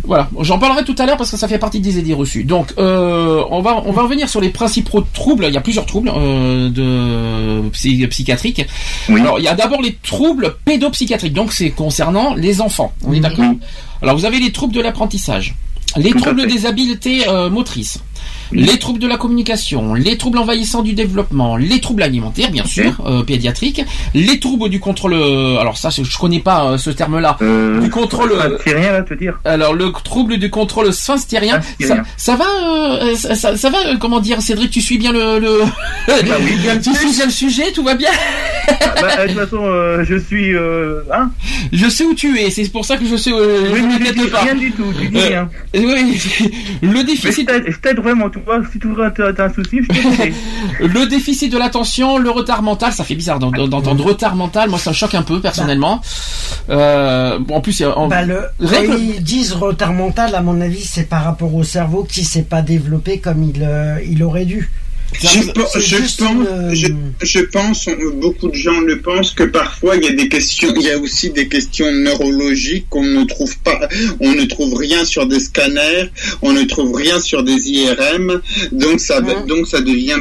Voilà, 0.05 0.29
j'en 0.41 0.59
parlerai 0.59 0.85
tout 0.85 0.95
à 0.99 1.07
l'heure 1.07 1.17
parce 1.17 1.31
que 1.31 1.37
ça 1.37 1.47
fait 1.49 1.59
partie 1.59 1.81
des 1.81 1.99
idées 1.99 2.15
reçues. 2.15 2.45
Donc, 2.45 2.73
euh, 2.79 3.43
on 3.51 3.61
va 3.63 3.83
on 3.87 3.93
va 3.93 4.03
revenir 4.03 4.29
sur 4.29 4.41
les 4.41 4.49
principaux 4.51 5.03
troubles. 5.13 5.45
Il 5.49 5.55
y 5.55 5.57
a 5.57 5.61
plusieurs 5.61 5.87
troubles 5.87 6.11
euh, 6.15 6.69
de 6.69 7.69
psy- 7.71 8.07
psychiatriques. 8.09 8.67
Alors, 9.09 9.39
il 9.39 9.45
y 9.45 9.49
a 9.49 9.55
d'abord 9.55 9.83
les 9.83 9.97
troubles 10.03 10.57
pédopsychiatriques. 10.65 11.33
Donc, 11.35 11.53
c'est 11.53 11.71
concernant 11.71 12.35
les 12.35 12.61
enfants. 12.61 12.93
On 13.05 13.13
est 13.13 13.21
d'accord? 13.21 13.45
Alors, 14.03 14.17
vous 14.17 14.25
avez 14.25 14.41
les 14.41 14.51
troubles 14.53 14.75
de 14.75 14.81
l'apprentissage, 14.81 15.55
les 15.97 16.11
Tout 16.11 16.21
troubles 16.21 16.47
des 16.47 16.67
habiletés 16.67 17.29
euh, 17.29 17.51
motrices, 17.51 17.99
les 18.53 18.79
troubles 18.79 18.99
de 18.99 19.07
la 19.07 19.17
communication, 19.17 19.95
les 19.95 20.17
troubles 20.17 20.39
envahissants 20.39 20.83
du 20.83 20.93
développement, 20.95 21.57
les 21.57 21.81
troubles 21.81 22.03
alimentaires, 22.03 22.51
bien 22.51 22.65
sûr, 22.65 22.93
euh, 23.07 23.23
pédiatriques, 23.23 23.83
les 24.15 24.39
troubles 24.41 24.69
du 24.69 24.81
contrôle. 24.81 25.15
euh, 25.15 25.59
Alors 25.59 25.77
ça, 25.79 25.91
je 25.91 26.19
connais 26.19 26.41
pas 26.41 26.65
euh, 26.73 26.79
ce 26.79 26.91
terme-là. 26.91 27.37
Euh, 27.43 27.81
du 27.81 27.91
contrôle. 27.91 28.33
euh, 28.33 28.59
C'est 28.65 28.75
rien 28.75 28.93
là, 28.93 29.03
te 29.03 29.15
dire? 29.15 29.39
Alors 29.45 29.75
le 29.75 29.91
trouble 29.93 30.39
du 30.39 30.51
contrôle 30.51 30.93
sphinctérien, 30.93 31.61
ça, 31.81 32.03
ça 32.17 32.37
va, 32.37 32.47
euh, 33.03 33.15
ça, 33.15 33.35
ça- 33.35 33.57
ça 33.57 33.71
va, 33.71 33.79
euh, 33.87 33.97
comment 33.99 34.21
dire, 34.21 34.41
Cédric, 34.43 34.71
tu 34.71 34.81
suis 34.81 34.99
bien 34.99 35.13
le, 35.13 35.39
le... 35.39 35.61
Bah 36.07 36.37
oui, 36.41 36.57
bien 36.63 36.79
tu 36.83 36.95
suis 36.95 37.13
bien 37.13 37.27
le 37.27 37.31
sujet, 37.31 37.73
tout 37.73 37.83
va 37.85 37.95
bien. 37.95 38.11
Bah, 39.01 39.09
euh, 39.19 39.27
de 39.27 39.33
toute 39.33 39.41
façon, 39.41 39.63
euh, 39.65 40.05
je 40.09 40.17
suis. 40.17 40.55
Euh, 40.55 41.01
hein? 41.13 41.31
Je 41.73 41.89
sais 41.89 42.05
où 42.05 42.15
tu 42.15 42.39
es, 42.39 42.51
c'est 42.51 42.69
pour 42.71 42.85
ça 42.85 42.97
que 42.97 43.05
je 43.07 43.17
sais. 43.17 43.33
Euh, 43.33 43.71
Oui, 43.73 43.81
je 44.17 44.27
pas. 44.29 44.41
rien 44.43 44.55
du 44.55 44.71
tout, 44.73 44.85
tu 44.99 45.09
dis 45.09 45.19
rien. 45.21 45.49
oui, 45.75 46.21
le 46.83 47.03
déficit. 47.05 47.49
je 47.51 47.55
t'aide- 47.55 47.65
je 47.69 47.77
t'aide 47.79 47.99
vraiment, 47.99 48.29
tu 48.31 48.39
vois, 48.45 48.61
si 48.73 48.79
tu 48.79 48.89
as 49.03 49.11
t'as 49.33 49.45
un 49.47 49.53
souci, 49.53 49.81
je. 49.83 50.31
Le 50.87 51.07
déficit 51.07 51.53
de 51.53 51.59
l'attention, 51.59 52.19
le 52.19 52.31
retard 52.31 52.63
mental, 52.63 52.93
ça 52.93 53.05
fait 53.05 53.15
bizarre 53.15 53.39
d'en- 53.39 53.51
d'entendre 53.51 54.05
retard 54.05 54.35
mental. 54.37 54.71
Moi, 54.71 54.79
ça 54.79 54.91
me 54.91 54.95
choque 54.95 55.15
un 55.15 55.23
peu 55.23 55.41
personnellement. 55.41 56.01
Euh, 56.71 57.39
bon, 57.39 57.57
en 57.57 57.61
plus, 57.61 57.83
en, 57.83 58.09
Bah, 58.09 58.23
le, 58.25 58.43
rien 58.61 58.87
quand 58.87 58.93
que- 58.95 58.99
ils 59.01 59.23
disent 59.23 59.53
retard 59.53 59.93
mental, 59.93 60.35
à 60.35 60.41
mon 60.43 60.61
avis, 60.61 60.83
c'est 60.83 61.05
par 61.09 61.25
rapport 61.25 61.55
au 61.55 61.65
cerveau 61.65 62.05
qui 62.05 62.25
s'est 62.25 62.43
pas 62.43 62.63
développé 62.63 63.19
comme 63.19 63.43
il, 63.43 63.63
euh, 63.63 63.99
il 64.09 64.23
aurait 64.23 64.45
dû. 64.47 64.71
Je, 65.13 65.51
pe- 65.53 65.61
je 65.81 65.97
pense, 65.97 66.19
une- 66.21 66.75
je, 66.75 66.87
je 67.23 67.41
pense, 67.41 67.87
on- 67.89 68.17
beaucoup 68.21 68.49
de 68.49 68.55
gens 68.55 68.81
le 68.81 69.01
pensent 69.01 69.33
que 69.33 69.43
parfois 69.45 69.97
il 69.97 70.05
y 70.05 70.09
a 70.09 70.13
des 70.13 70.29
questions, 70.29 70.73
il 70.77 70.83
y 70.83 70.91
a 70.91 70.99
aussi 70.99 71.31
des 71.31 71.49
questions 71.49 71.91
neurologiques 71.93 72.87
qu'on 72.89 73.05
ne 73.05 73.25
trouve 73.25 73.59
pas, 73.59 73.79
on 74.21 74.33
ne 74.33 74.45
trouve 74.45 74.75
rien 74.75 75.05
sur 75.05 75.27
des 75.27 75.41
scanners, 75.41 76.11
on 76.43 76.53
ne 76.53 76.63
trouve 76.63 76.95
rien 76.95 77.21
sur 77.21 77.43
des 77.43 77.69
IRM, 77.71 78.41
donc 78.73 79.01
ça, 79.01 79.21
donc 79.21 79.67
ça 79.67 79.81
devient 79.81 80.17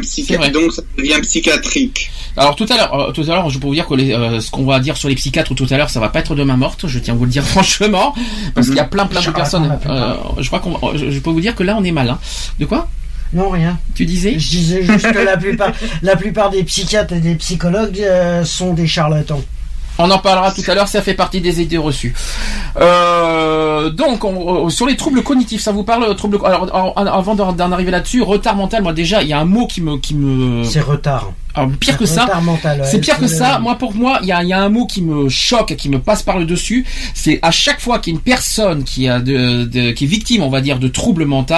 donc 0.52 0.74
ça 0.74 0.82
psychiatrique. 1.22 2.10
Alors 2.38 2.56
tout 2.56 2.66
à 2.70 2.76
l'heure, 2.78 2.94
euh, 3.10 3.12
tout 3.12 3.22
à 3.24 3.26
l'heure, 3.28 3.50
je 3.50 3.58
peux 3.60 3.68
vous 3.68 3.74
dire 3.74 3.88
que 3.88 3.96
les, 3.96 4.12
euh, 4.14 4.40
ce 4.40 4.50
qu'on 4.52 4.66
va 4.66 4.80
dire 4.80 4.98
sur 4.98 5.10
les 5.10 5.16
psychiatres 5.16 5.54
tout 5.56 5.66
à 5.70 5.78
l'heure, 5.78 5.90
ça 5.90 6.00
va 6.00 6.10
pas 6.10 6.20
être 6.20 6.36
de 6.36 6.44
main 6.44 6.58
morte. 6.58 6.88
Je 6.88 7.00
tiens 7.00 7.14
à 7.14 7.18
vous 7.18 7.26
le 7.26 7.32
dire 7.32 7.44
franchement, 7.48 8.14
parce 8.56 8.68
qu'il 8.68 8.76
y 8.78 8.80
a 8.80 8.86
plein, 8.86 9.06
plein 9.06 9.20
de 9.22 9.26
personnes. 9.36 9.78
euh, 9.88 10.14
je 10.40 10.48
crois 10.48 10.60
qu'on, 10.60 10.96
je, 10.98 11.10
je 11.12 11.20
peux 11.20 11.30
vous 11.32 11.42
dire 11.42 11.56
que 11.56 11.64
là, 11.64 11.76
on 11.80 11.84
est 11.84 11.92
mal. 11.92 12.10
hein. 12.10 12.20
De 12.60 12.66
quoi? 12.66 12.90
Non, 13.34 13.50
rien. 13.50 13.78
Tu 13.96 14.06
disais 14.06 14.40
Je 14.40 14.50
disais 14.50 14.84
juste 14.84 15.12
que 15.12 15.20
la 15.20 15.38
plupart, 15.38 15.72
la 16.02 16.16
plupart 16.16 16.50
des 16.50 16.64
psychiatres 16.64 17.14
et 17.14 17.20
des 17.20 17.36
psychologues 17.36 18.00
euh, 18.02 18.44
sont 18.44 18.74
des 18.74 18.88
charlatans. 18.88 19.42
On 20.02 20.10
en 20.12 20.18
parlera 20.20 20.52
tout 20.54 20.64
à 20.68 20.74
l'heure, 20.76 20.88
ça 20.88 21.02
fait 21.02 21.14
partie 21.14 21.42
des 21.42 21.62
idées 21.62 21.78
reçues. 21.78 22.16
Euh, 22.80 23.90
donc, 23.90 24.24
on- 24.24 24.68
euh, 24.68 24.70
sur 24.70 24.86
les 24.86 24.96
troubles 24.96 25.24
cognitifs, 25.24 25.62
ça 25.62 25.72
vous 25.72 25.84
parle 25.84 26.16
troubles 26.16 26.40
Alors, 26.46 26.94
avant 26.96 27.36
d'en 27.36 27.52
d'en 27.52 27.72
arriver 27.72 27.92
là-dessus, 27.92 28.22
retard 28.22 28.56
mental. 28.56 28.82
Moi, 28.84 28.94
déjà, 28.94 29.22
il 29.22 29.28
y 29.28 29.34
a 29.34 29.40
un 29.40 29.46
mot 29.46 29.68
qui 29.68 29.82
me, 29.82 29.98
qui 29.98 30.16
me. 30.16 30.64
C'est 30.64 30.80
retard. 30.80 31.32
Alors, 31.56 31.72
pire 31.80 31.98
que 31.98 32.06
ça. 32.06 32.28
C'est 32.84 33.00
pire 33.02 33.18
que 33.18 33.28
ça. 33.28 33.58
Moi, 33.60 33.76
pour 33.78 33.96
moi, 33.96 34.20
il 34.22 34.28
y 34.28 34.32
a, 34.32 34.44
il 34.44 34.50
y 34.50 34.54
a 34.54 34.62
un 34.62 34.70
mot 34.70 34.86
qui 34.86 35.02
me 35.02 35.30
choque, 35.30 35.76
qui 35.76 35.90
me 35.90 36.00
passe 36.00 36.22
par 36.22 36.38
le 36.38 36.46
dessus. 36.46 36.86
C'est 37.16 37.40
à 37.42 37.50
chaque 37.52 37.82
fois 37.82 38.00
qu'il 38.00 38.14
y 38.14 38.16
a 38.16 38.18
une 38.18 38.24
personne 38.24 38.84
qui 38.84 39.08
a 39.10 39.20
de, 39.20 39.64
de- 39.66 39.92
qui 39.92 40.04
est 40.06 40.08
victime, 40.08 40.44
on 40.44 40.50
va 40.50 40.62
dire, 40.62 40.78
de 40.80 40.88
troubles 40.88 41.26
mentaux, 41.26 41.56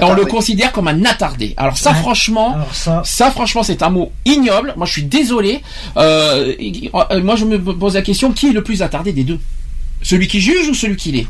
on 0.00 0.12
le 0.14 0.24
considère 0.24 0.72
comme 0.72 0.88
un 0.88 1.04
attardé. 1.04 1.54
Alors 1.58 1.76
ça, 1.76 1.90
Ouais. 1.90 1.96
franchement, 1.98 2.56
ça... 2.72 3.30
franchement, 3.30 3.62
c'est 3.62 3.82
un 3.82 3.90
mot 3.90 4.12
ignoble. 4.24 4.72
Moi, 4.76 4.86
je 4.86 4.92
suis 4.92 5.02
désolé. 5.04 5.60
Euh, 5.96 6.54
euh, 7.10 7.22
moi, 7.22 7.36
je 7.36 7.44
me 7.44 7.58
pose 7.58 7.94
la 7.94 8.02
question 8.02 8.32
qui 8.32 8.48
est 8.48 8.52
le 8.52 8.62
plus 8.62 8.82
attardé 8.82 9.12
des 9.12 9.24
deux? 9.24 9.38
Celui 10.02 10.26
qui 10.26 10.40
juge 10.40 10.68
ou 10.68 10.74
celui 10.74 10.96
qui 10.96 11.12
l'est? 11.12 11.26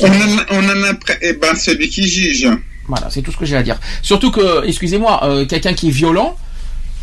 On 0.00 0.06
en 0.06 0.10
a, 0.10 0.44
on 0.50 0.64
en 0.64 0.82
a, 0.84 0.92
eh 1.22 1.32
ben, 1.32 1.54
celui 1.56 1.88
qui 1.88 2.06
juge. 2.06 2.46
Voilà, 2.86 3.08
c'est 3.10 3.22
tout 3.22 3.32
ce 3.32 3.36
que 3.36 3.46
j'ai 3.46 3.56
à 3.56 3.62
dire. 3.62 3.78
Surtout 4.02 4.30
que, 4.30 4.66
excusez-moi, 4.66 5.20
euh, 5.24 5.44
quelqu'un 5.46 5.72
qui 5.74 5.88
est 5.88 5.92
violent 5.92 6.36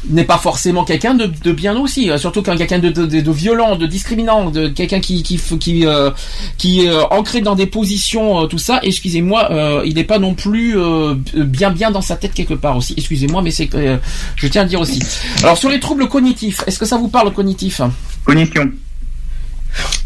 n'est 0.10 0.24
pas 0.24 0.38
forcément 0.38 0.84
quelqu'un 0.86 1.16
de, 1.16 1.26
de 1.26 1.52
bien 1.52 1.76
aussi. 1.78 2.10
Euh, 2.10 2.18
surtout 2.18 2.42
qu'un 2.42 2.56
quelqu'un 2.56 2.80
de, 2.80 2.90
de, 2.90 3.06
de- 3.06 3.20
de 3.22 3.32
violent, 3.32 3.76
de 3.76 3.86
discriminant, 3.88 4.50
de 4.52 4.68
quelqu'un 4.68 5.00
qui 5.00 5.24
qui 5.24 5.38
qui 5.60 5.86
euh, 5.86 6.12
qui 6.58 6.86
est 6.86 6.90
euh, 6.90 7.04
ancré 7.08 7.42
dans 7.42 7.56
des 7.56 7.66
positions, 7.66 8.44
euh, 8.44 8.46
tout 8.48 8.60
ça. 8.60 8.80
Excusez-moi, 8.84 9.52
euh, 9.52 9.82
il 9.86 9.96
n'est 9.96 10.04
pas 10.04 10.20
non 10.20 10.34
plus 10.36 10.78
euh, 10.78 11.16
bien 11.36 11.72
bien 11.72 11.92
dans 11.92 12.02
sa 12.02 12.16
tête 12.16 12.34
quelque 12.34 12.54
part 12.54 12.78
aussi. 12.78 12.94
Excusez-moi, 12.96 13.42
mais 13.42 13.52
c'est 13.52 13.74
euh, 13.76 13.98
je 14.36 14.48
tiens 14.48 14.62
à 14.62 14.64
le 14.66 14.70
dire 14.70 14.80
aussi. 14.82 15.02
Alors 15.44 15.58
sur 15.58 15.70
les 15.70 15.80
troubles 15.80 16.08
cognitifs, 16.08 16.64
est-ce 16.68 16.78
que 16.80 16.86
ça 16.86 16.98
vous 16.98 17.10
parle 17.10 17.34
cognitif? 17.34 17.82
Cognition. 18.24 18.72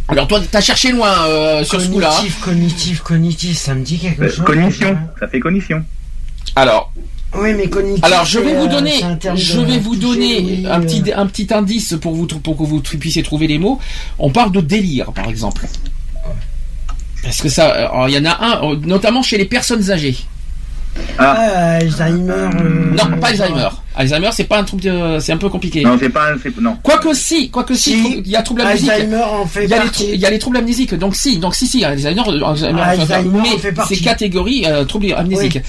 Alors 0.07 0.27
toi, 0.27 0.41
t'as 0.51 0.59
cherché 0.61 0.91
loin 0.91 1.13
euh, 1.27 1.63
sur 1.63 1.79
ce 1.79 1.87
coup-là. 1.87 2.09
Cognitif, 2.09 2.39
cognitif, 2.41 2.99
cognitif, 3.01 3.57
ça 3.57 3.73
me 3.75 3.83
dit 3.83 3.97
quelque 3.99 4.23
Euh, 4.23 4.29
chose. 4.29 4.45
cognition, 4.45 4.97
ça 5.19 5.27
fait 5.27 5.39
cognition. 5.39 5.83
Alors, 6.55 6.91
Oui, 7.35 7.53
mais 7.53 7.69
cognitif. 7.69 8.03
Alors 8.03 8.25
je 8.25 8.39
vais 8.39 8.53
vous 8.53 8.65
euh, 8.65 8.67
donner, 8.67 9.03
un 9.03 9.15
terme 9.15 9.37
je 9.37 9.59
de 9.59 9.65
vais 9.65 9.79
vous 9.79 9.95
toucher, 9.95 10.07
donner 10.07 10.39
oui, 10.39 10.67
un 10.69 10.81
euh, 10.81 10.83
petit 10.83 11.03
un 11.15 11.25
petit 11.27 11.47
indice 11.53 11.95
pour 12.01 12.13
vous 12.13 12.27
pour 12.27 12.57
que 12.57 12.63
vous 12.63 12.81
puissiez 12.81 13.23
trouver 13.23 13.47
les 13.47 13.57
mots. 13.57 13.79
On 14.19 14.31
parle 14.31 14.51
de 14.51 14.59
délire 14.61 15.11
par 15.13 15.29
exemple. 15.29 15.65
Parce 17.23 17.41
que 17.41 17.49
ça, 17.49 17.69
alors, 17.69 18.09
il 18.09 18.15
y 18.15 18.17
en 18.17 18.25
a 18.25 18.37
un, 18.43 18.71
euh, 18.71 18.75
notamment 18.83 19.21
chez 19.21 19.37
les 19.37 19.45
personnes 19.45 19.91
âgées. 19.91 20.17
Ah, 21.17 21.77
Alzheimer. 21.81 22.31
euh, 22.31 22.91
Non, 22.91 23.17
pas 23.19 23.27
Alzheimer. 23.27 23.69
Alzheimer, 23.95 24.29
c'est 24.31 24.45
pas 24.45 24.57
un 24.59 24.63
trouble, 24.63 24.81
de- 24.83 25.17
c'est 25.19 25.31
un 25.33 25.37
peu 25.37 25.49
compliqué. 25.49 25.83
Non, 25.83 25.97
c'est 25.99 26.09
pas. 26.09 26.29
Non. 26.59 26.77
Quoique 26.81 27.13
si, 27.13 27.49
quoique 27.49 27.73
si, 27.75 28.21
il 28.23 28.27
y 28.27 28.35
a 28.35 28.41
trouble 28.41 28.61
amnésique. 28.61 28.89
Alzheimer 28.89 29.21
en 29.23 29.45
fait 29.45 29.65
Il 29.65 29.69
y, 29.69 29.73
a 29.73 29.77
les, 29.77 29.83
partie. 29.83 30.03
trou- 30.03 30.11
il 30.13 30.19
y 30.19 30.25
a 30.25 30.29
les 30.29 30.39
troubles 30.39 30.57
amnésiques, 30.57 30.95
donc 30.95 31.15
si, 31.15 31.37
donc 31.37 31.55
si, 31.55 31.67
si, 31.67 31.83
Alzheimer, 31.83 32.21
euh, 32.27 32.45
Alzheimer, 32.45 32.81
en 32.81 33.41
mais 33.43 33.57
fait 33.57 33.71
partie. 33.71 33.95
c'est 33.97 34.01
catégorie 34.03 34.65
euh, 34.65 34.85
trouble 34.85 35.13
amnésique. 35.13 35.59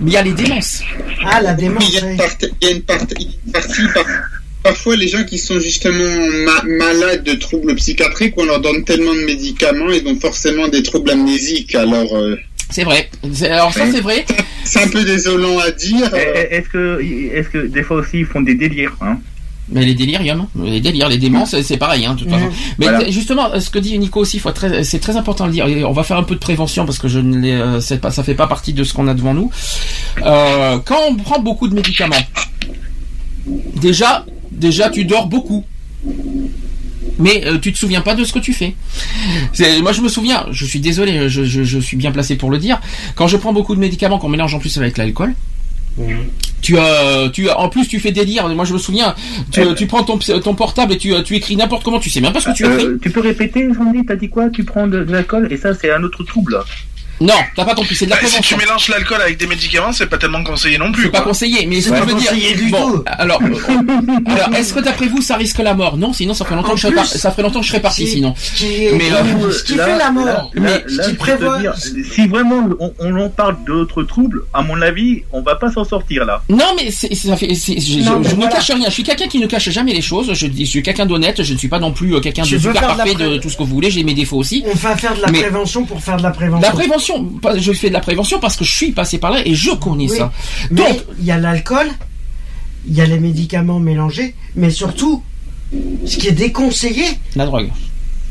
Mais 0.00 0.10
il 0.10 0.12
y 0.12 0.16
a 0.16 0.22
les 0.22 0.32
démences. 0.32 0.82
Ah, 1.30 1.40
la 1.42 1.54
démence. 1.54 1.84
Il 1.88 1.94
y 1.94 1.98
a 1.98 2.10
une 2.10 2.16
partie, 2.16 2.46
il 2.60 2.66
y 2.66 2.70
a 2.70 2.74
une 2.74 2.82
partie, 2.82 3.14
il 3.18 3.26
y 3.26 3.28
a 3.28 3.30
une 3.46 3.52
partie, 3.52 3.82
par- 3.94 4.04
parfois 4.68 4.96
les 4.96 5.08
gens 5.08 5.24
qui 5.24 5.38
sont 5.38 5.58
justement 5.60 6.14
ma- 6.46 6.62
malades 6.84 7.24
de 7.24 7.34
troubles 7.34 7.74
psychiatriques, 7.76 8.34
on 8.36 8.44
leur 8.44 8.60
donne 8.60 8.84
tellement 8.84 9.14
de 9.14 9.24
médicaments, 9.24 9.90
ils 9.90 10.06
ont 10.06 10.18
forcément 10.20 10.68
des 10.68 10.82
troubles 10.82 11.10
amnésiques. 11.10 11.74
Alors, 11.74 12.14
euh, 12.16 12.36
C'est 12.70 12.84
vrai. 12.84 13.10
C'est- 13.32 13.48
Alors 13.50 13.72
ça 13.72 13.84
c'est 13.90 14.00
vrai. 14.00 14.24
c'est 14.64 14.82
un 14.82 14.88
peu 14.88 15.02
désolant 15.04 15.58
à 15.58 15.70
dire. 15.70 16.10
Eh, 16.14 16.18
eh, 16.50 16.54
Est-ce 16.56 16.68
que, 16.68 17.00
est-ce 17.34 17.48
que 17.48 17.66
des 17.66 17.82
fois 17.82 17.98
aussi 17.98 18.18
ils 18.20 18.26
font 18.26 18.40
des 18.42 18.54
délires, 18.54 18.96
hein? 19.00 19.18
Mais 19.70 19.84
les 19.84 19.94
déliriums, 19.94 20.46
les 20.64 20.80
délires, 20.80 21.10
les 21.10 21.18
démences, 21.18 21.54
c'est- 21.60 21.76
pareil, 21.76 22.06
hein, 22.06 22.14
de 22.14 22.20
toute 22.20 22.30
façon. 22.30 22.48
Mais 22.78 22.86
Voilà. 22.88 23.10
justement, 23.10 23.60
ce 23.60 23.68
que 23.68 23.78
dit 23.78 23.98
Nico 23.98 24.18
aussi, 24.20 24.40
c'est 24.82 24.98
très 24.98 25.16
important 25.18 25.44
de 25.44 25.48
le 25.50 25.54
dire. 25.54 25.66
Et 25.68 25.84
on 25.84 25.92
va 25.92 26.04
faire 26.04 26.16
un 26.16 26.22
peu 26.22 26.34
de 26.36 26.40
prévention 26.40 26.86
parce 26.86 26.98
que 26.98 27.06
je 27.06 27.18
ne 27.18 27.46
euh, 27.50 27.80
c'est 27.80 28.00
pas, 28.00 28.10
ça 28.10 28.22
fait 28.22 28.34
pas 28.34 28.46
partie 28.46 28.72
de 28.72 28.82
ce 28.82 28.94
qu'on 28.94 29.08
a 29.08 29.12
devant 29.14 29.34
nous. 29.34 29.50
Euh, 30.24 30.78
quand 30.86 31.00
on 31.10 31.16
prend 31.16 31.38
beaucoup 31.40 31.68
de 31.68 31.74
médicaments, 31.74 32.16
déjà, 33.76 34.24
déjà, 34.52 34.90
tu 34.90 35.04
dors 35.04 35.26
beaucoup. 35.26 35.64
Mais 37.18 37.42
euh, 37.46 37.58
tu 37.58 37.72
te 37.72 37.78
souviens 37.78 38.00
pas 38.00 38.14
de 38.14 38.22
ce 38.24 38.32
que 38.32 38.38
tu 38.38 38.52
fais. 38.52 38.74
Moi, 39.82 39.92
je 39.92 40.00
me 40.00 40.08
souviens. 40.08 40.46
Je 40.52 40.64
suis 40.64 40.78
désolé. 40.80 41.28
Je, 41.28 41.44
je- 41.44 41.64
je 41.64 41.78
suis 41.78 41.96
bien 41.96 42.12
placé 42.12 42.36
pour 42.36 42.50
le 42.50 42.58
dire. 42.58 42.80
Quand 43.16 43.26
je 43.26 43.36
prends 43.36 43.52
beaucoup 43.52 43.74
de 43.74 43.80
médicaments 43.80 44.18
qu'on 44.18 44.28
mélange 44.28 44.54
en 44.54 44.60
plus 44.60 44.76
avec 44.78 44.96
l'alcool, 44.98 45.34
tu 46.62 46.78
as, 46.78 47.28
tu 47.32 47.48
as, 47.50 47.58
en 47.58 47.68
plus 47.68 47.88
tu 47.88 47.98
fais 47.98 48.12
délire. 48.12 48.46
Moi 48.48 48.64
je 48.64 48.72
me 48.72 48.78
souviens, 48.78 49.16
tu, 49.50 49.60
tu 49.76 49.86
prends 49.86 50.04
ton, 50.04 50.18
ton 50.18 50.54
portable 50.54 50.92
et 50.92 50.98
tu, 50.98 51.12
tu 51.24 51.34
écris 51.34 51.56
n'importe 51.56 51.82
comment. 51.82 51.98
Tu 51.98 52.08
sais 52.08 52.20
même 52.20 52.32
pas 52.32 52.40
ce 52.40 52.50
que 52.50 52.54
tu 52.54 52.64
écris. 52.64 52.84
Euh, 52.84 52.98
Tu 53.02 53.10
peux 53.10 53.20
répéter, 53.20 53.66
Sandy 53.74 54.04
T'as 54.06 54.14
dit 54.14 54.28
quoi? 54.28 54.48
Tu 54.50 54.62
prends 54.62 54.86
de, 54.86 55.02
de 55.02 55.10
l'alcool 55.10 55.48
et 55.50 55.56
ça 55.56 55.74
c'est 55.74 55.90
un 55.92 56.04
autre 56.04 56.22
trouble. 56.22 56.56
Non, 57.20 57.34
t'as 57.56 57.64
pas 57.64 57.74
compris. 57.74 57.94
C'est 57.96 58.04
de 58.06 58.10
la 58.10 58.16
Bah, 58.16 58.22
si 58.26 58.28
tu 58.40 58.54
prévention. 58.54 58.56
mélanges 58.58 58.88
l'alcool 58.88 59.20
avec 59.22 59.38
des 59.38 59.46
médicaments, 59.46 59.92
c'est 59.92 60.06
pas 60.06 60.18
tellement 60.18 60.42
conseillé 60.44 60.78
non 60.78 60.92
plus. 60.92 61.04
C'est 61.04 61.10
pas 61.10 61.20
conseillé, 61.22 61.66
mais 61.66 61.80
ce 61.80 61.88
que 61.88 61.94
Ouais. 61.94 62.00
je 62.00 62.12
veux 62.14 62.20
dire. 62.20 62.30
conseillé 62.30 62.54
du 62.54 62.70
bon, 62.70 62.92
tout. 62.92 63.04
alors, 63.06 63.40
alors, 64.26 64.54
est-ce 64.54 64.72
que 64.74 64.80
d'après 64.80 65.06
vous, 65.06 65.20
ça 65.22 65.36
risque 65.36 65.58
la 65.58 65.74
mort? 65.74 65.96
Non, 65.96 66.12
sinon 66.12 66.34
ça 66.34 66.44
ferait 66.44 66.56
longtemps 66.56 66.70
En 66.72 66.74
que 66.74 66.80
je 66.80 66.88
par- 66.88 67.06
ça 67.06 67.30
ferait 67.30 67.42
longtemps 67.42 67.60
que 67.60 67.66
je 67.66 67.70
serais 67.70 67.80
parti, 67.80 68.06
si- 68.06 68.12
sinon. 68.14 68.34
ce 68.36 68.52
qui 68.56 68.84
est- 68.84 68.92
Mais 68.92 69.10
euh, 69.12 69.50
ce 69.52 69.64
qui 69.64 69.74
fait 69.74 69.98
la 69.98 70.10
mort, 70.10 70.24
Là, 70.26 70.46
mais 70.54 70.70
là, 70.70 70.78
ce 71.04 71.08
qui 71.10 71.16
prévoit. 71.16 71.58
dire, 71.60 71.74
si 71.76 72.26
vraiment 72.28 72.68
on, 72.78 72.92
on 73.00 73.20
en 73.20 73.28
parle 73.28 73.56
d'autres 73.66 74.02
troubles, 74.04 74.42
à 74.54 74.62
mon 74.62 74.80
avis, 74.82 75.22
on 75.32 75.42
va 75.42 75.56
pas 75.56 75.70
s'en 75.70 75.84
sortir 75.84 76.24
là. 76.24 76.42
Non, 76.48 76.64
mais 76.76 76.90
c'est, 76.90 77.14
ça 77.14 77.36
fait, 77.36 77.54
c'est- 77.54 77.80
je, 77.80 77.98
Non, 78.00 78.22
je- 78.22 78.28
mais 78.28 78.28
je 78.30 78.34
ne 78.36 78.46
cache 78.48 78.70
rien. 78.70 78.86
Je 78.88 78.92
suis 78.94 79.02
quelqu'un 79.02 79.28
qui 79.28 79.38
ne 79.38 79.46
cache 79.46 79.68
jamais 79.70 79.92
les 79.92 80.02
choses. 80.02 80.32
Je, 80.32 80.64
suis 80.64 80.82
quelqu'un 80.82 81.06
d'honnête. 81.06 81.42
Je 81.42 81.52
ne 81.52 81.58
suis 81.58 81.68
pas 81.68 81.78
non 81.78 81.92
plus 81.92 82.14
euh, 82.14 82.20
quelqu'un 82.20 82.42
de 82.42 82.46
super 82.48 82.72
parfait 82.80 83.14
de 83.14 83.38
tout 83.38 83.50
ce 83.50 83.56
que 83.56 83.62
vous 83.62 83.74
voulez. 83.74 83.90
J'ai 83.90 84.04
mes 84.04 84.14
défauts 84.14 84.36
aussi. 84.38 84.62
On 84.66 84.74
va 84.74 84.96
faire 84.96 85.14
de 85.16 85.22
la 85.22 85.28
prévention 85.28 85.84
pour 85.84 86.00
faire 86.02 86.16
de 86.16 86.22
la 86.22 86.30
prévention. 86.30 86.60
La 86.68 86.72
prévention, 86.74 87.07
je 87.58 87.72
fais 87.72 87.88
de 87.88 87.94
la 87.94 88.00
prévention 88.00 88.38
parce 88.40 88.56
que 88.56 88.64
je 88.64 88.72
suis 88.72 88.92
passé 88.92 89.18
par 89.18 89.30
là 89.30 89.40
et 89.44 89.54
je 89.54 89.70
connais 89.72 90.10
Oui. 90.10 90.16
ça. 90.16 90.32
Donc, 90.70 91.04
il 91.18 91.24
y 91.24 91.30
a 91.30 91.38
l'alcool, 91.38 91.88
il 92.86 92.94
y 92.94 93.00
a 93.00 93.06
les 93.06 93.18
médicaments 93.20 93.80
mélangés, 93.80 94.34
mais 94.56 94.70
surtout, 94.70 95.22
ce 96.06 96.16
qui 96.16 96.28
est 96.28 96.32
déconseillé, 96.32 97.04
la 97.36 97.46
drogue. 97.46 97.70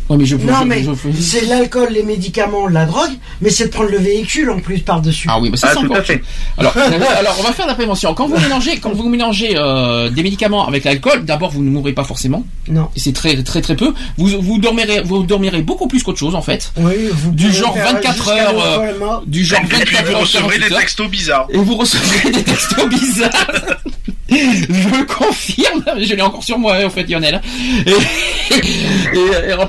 Ouais, 0.10 0.16
mais 0.18 0.26
je, 0.26 0.36
Non, 0.38 0.54
je- 0.62 0.66
mais 0.66 0.84
je- 0.84 1.22
c'est 1.22 1.46
l'alcool, 1.46 1.90
les 1.92 2.04
médicaments, 2.04 2.68
la 2.68 2.86
drogue, 2.86 3.12
mais 3.42 3.50
c'est 3.50 3.66
de 3.66 3.70
prendre 3.72 3.90
le 3.90 3.98
véhicule 3.98 4.50
en 4.50 4.60
plus 4.60 4.80
par-dessus. 4.80 5.28
Ah 5.30 5.38
oui, 5.40 5.50
mais 5.52 5.58
ça, 5.58 5.70
c'est 5.74 5.80
encore 5.80 5.98
autre 5.98 6.06
chose. 6.08 6.18
Alors, 6.58 6.76
alors, 7.20 7.36
on 7.40 7.44
va 7.44 7.52
faire 7.52 7.66
de 7.66 7.72
la 7.72 7.76
prévention. 7.76 8.14
Quand 8.14 8.28
vous 8.28 8.38
mélangez, 8.40 8.78
quand 8.78 8.94
vous 8.94 9.10
mélangez 9.10 9.56
euh, 9.58 10.10
des 10.10 10.24
médicaments 10.24 10.66
avec 10.68 10.86
l'alcool, 10.86 11.26
d'abord 11.26 11.52
vous 11.52 11.62
ne 11.62 11.70
mourrez 11.70 11.92
pas 11.94 12.04
forcément. 12.06 12.46
Non. 12.70 12.88
C'est 12.96 13.14
très 13.14 13.42
très 13.44 13.62
très 13.62 13.76
peu. 13.76 13.94
Vous 14.18 14.30
vous 14.42 14.60
dormirez 14.60 15.02
vous 15.04 15.24
dormirez 15.24 15.62
beaucoup 15.62 15.88
plus 15.88 16.04
qu'autre 16.04 16.20
chose 16.20 16.36
en 16.36 16.42
fait. 16.42 16.72
Oui, 16.78 16.94
vous 17.12 17.32
du 17.32 17.52
genre 17.52 17.74
faire 17.74 17.94
24 17.94 18.16
jusqu'à 18.16 18.32
heures, 18.50 18.64
euh, 18.66 19.20
du 19.26 19.44
genre 19.44 19.60
Et 19.62 19.68
puis 19.68 19.78
24 19.80 20.06
vous 20.06 20.12
heures. 20.14 20.20
recevrez 20.22 20.58
48 20.58 20.70
des 20.70 20.76
textos 20.76 21.10
bizarres. 21.10 21.48
Et 21.50 21.58
vous 21.58 21.76
recevrez 21.76 22.32
des 22.32 22.44
textos 22.44 22.88
bizarres. 22.90 23.48
Je 24.70 25.04
confirme, 25.06 25.84
je 26.00 26.14
l'ai 26.14 26.22
encore 26.22 26.44
sur 26.44 26.60
moi, 26.60 26.78
en 26.86 26.90
fait, 26.90 27.04
Lionel. 27.04 27.42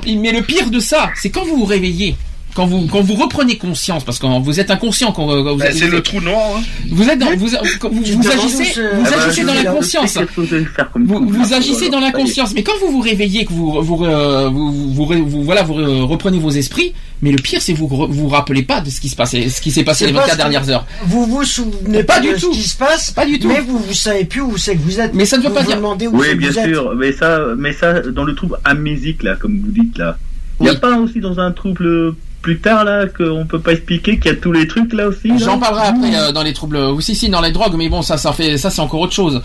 Mais 0.07 0.31
le 0.31 0.41
pire 0.41 0.69
de 0.69 0.79
ça, 0.79 1.11
c'est 1.15 1.29
quand 1.29 1.43
vous 1.45 1.57
vous 1.57 1.65
réveillez. 1.65 2.15
Quand 2.55 2.65
vous, 2.65 2.87
quand 2.87 3.01
vous 3.01 3.13
reprenez 3.13 3.57
conscience, 3.57 4.03
parce 4.03 4.17
que 4.19 4.25
vous 4.41 4.59
êtes 4.59 4.71
inconscient 4.71 5.11
quand, 5.11 5.27
quand 5.27 5.51
vous 5.53 5.57
Bah, 5.59 5.67
êtes- 5.67 5.75
c'est 5.77 5.87
le 5.87 6.01
trou 6.01 6.19
noir. 6.19 6.57
hein. 6.57 6.61
vous 6.91 7.07
êtes 7.07 7.19
dans, 7.19 7.27
vous, 7.37 7.47
vous, 7.47 7.55
agissez, 7.55 8.81
vous 8.81 9.03
Ah 9.05 9.09
bah, 9.11 9.23
agissez 9.27 9.43
dans. 9.43 9.53
Qu'est-ce 9.53 10.19
que 10.19 10.99
vous 10.99 11.27
Vous, 11.29 11.53
agissez 11.53 11.85
alors, 11.87 11.91
dans 11.91 11.99
est. 11.99 12.01
l'inconscience, 12.11 12.53
mais 12.53 12.63
quand 12.63 12.73
vous 12.81 12.91
vous 12.91 12.99
réveillez, 13.01 13.45
que 13.45 13.53
vous, 13.53 13.81
vous, 13.81 14.03
euh, 14.03 14.49
vous, 14.49 14.71
vous, 14.93 15.05
vous- 15.05 15.25
vous- 15.29 15.43
voilà, 15.43 15.61
vous 15.63 15.75
euh, 15.79 16.03
reprenez 16.03 16.39
vos 16.39 16.49
esprits, 16.49 16.93
mais 17.21 17.31
le 17.31 17.37
pire, 17.37 17.61
c'est 17.61 17.73
que 17.73 17.77
vous 17.77 17.87
vous 17.87 18.27
rappelez 18.27 18.63
pas 18.63 18.81
de 18.81 18.89
ce 18.89 18.99
qui 18.99 19.09
se 19.09 19.15
passe, 19.15 19.31
ce 19.31 19.61
qui 19.61 19.71
s'est 19.71 19.83
passé 19.83 20.05
les 20.05 20.11
C'est 20.11 20.15
pas 20.15 20.21
24 20.21 20.31
ce 20.31 20.37
que- 20.37 20.41
dernières 20.51 20.69
heures. 20.69 20.85
Vous 21.05 21.25
vous 21.27 21.43
souvenez 21.43 22.03
Pas 22.03 22.15
pas, 22.15 22.19
du 22.19 22.29
de 22.31 22.35
tout. 22.39 22.53
ce 22.53 22.59
qui 22.59 22.67
se 22.67 22.75
passe, 22.77 23.11
Pas 23.11 23.25
du 23.25 23.39
tout. 23.39 23.47
mais 23.47 23.61
vous, 23.61 23.77
vous 23.77 23.93
savez 23.93 24.25
plus 24.25 24.41
où 24.41 24.57
c'est 24.57 24.75
que 24.75 24.81
vous 24.81 24.99
êtes. 24.99 25.13
Mais 25.13 25.25
ça 25.25 25.37
ne 25.37 25.43
veut 25.43 25.49
Vous 25.49 25.53
pas 25.55 25.61
vous 25.61 25.67
dire- 25.67 25.77
demandez 25.77 26.07
où 26.07 26.17
Oui, 26.19 26.29
que 26.29 26.33
bien 26.35 26.51
sûr, 26.51 26.93
mais 26.97 27.11
ça, 27.13 27.39
mais 27.57 27.73
ça, 27.73 28.01
dans 28.01 28.23
le 28.23 28.33
trouble 28.35 28.57
amnésique, 28.65 29.23
là, 29.23 29.35
comme 29.35 29.59
vous 29.63 29.71
dites, 29.71 29.97
là. 29.97 30.17
Il 30.59 30.63
n'y 30.63 30.69
a 30.69 30.75
pas 30.75 30.97
aussi 30.97 31.19
dans 31.21 31.39
un 31.39 31.51
trouble 31.53 32.15
plus 32.41 32.59
tard, 32.59 32.83
là, 32.85 33.05
qu'on 33.07 33.45
peut 33.45 33.59
pas 33.59 33.73
expliquer 33.73 34.17
qu'il 34.19 34.31
y 34.31 34.33
a 34.33 34.37
tous 34.37 34.51
les 34.51 34.67
trucs, 34.67 34.93
là 34.93 35.07
aussi, 35.07 35.31
J'en 35.37 35.59
parlerai 35.59 35.87
après 35.87 36.15
euh, 36.15 36.31
dans 36.31 36.43
les 36.43 36.53
troubles, 36.53 36.77
aussi 36.77 37.15
si 37.15 37.29
dans 37.29 37.41
les 37.41 37.51
drogues, 37.51 37.75
mais 37.77 37.89
bon, 37.89 38.01
ça, 38.01 38.17
ça 38.17 38.31
fait, 38.33 38.57
ça 38.57 38.69
c'est 38.69 38.81
encore 38.81 39.01
autre 39.01 39.13
chose. 39.13 39.41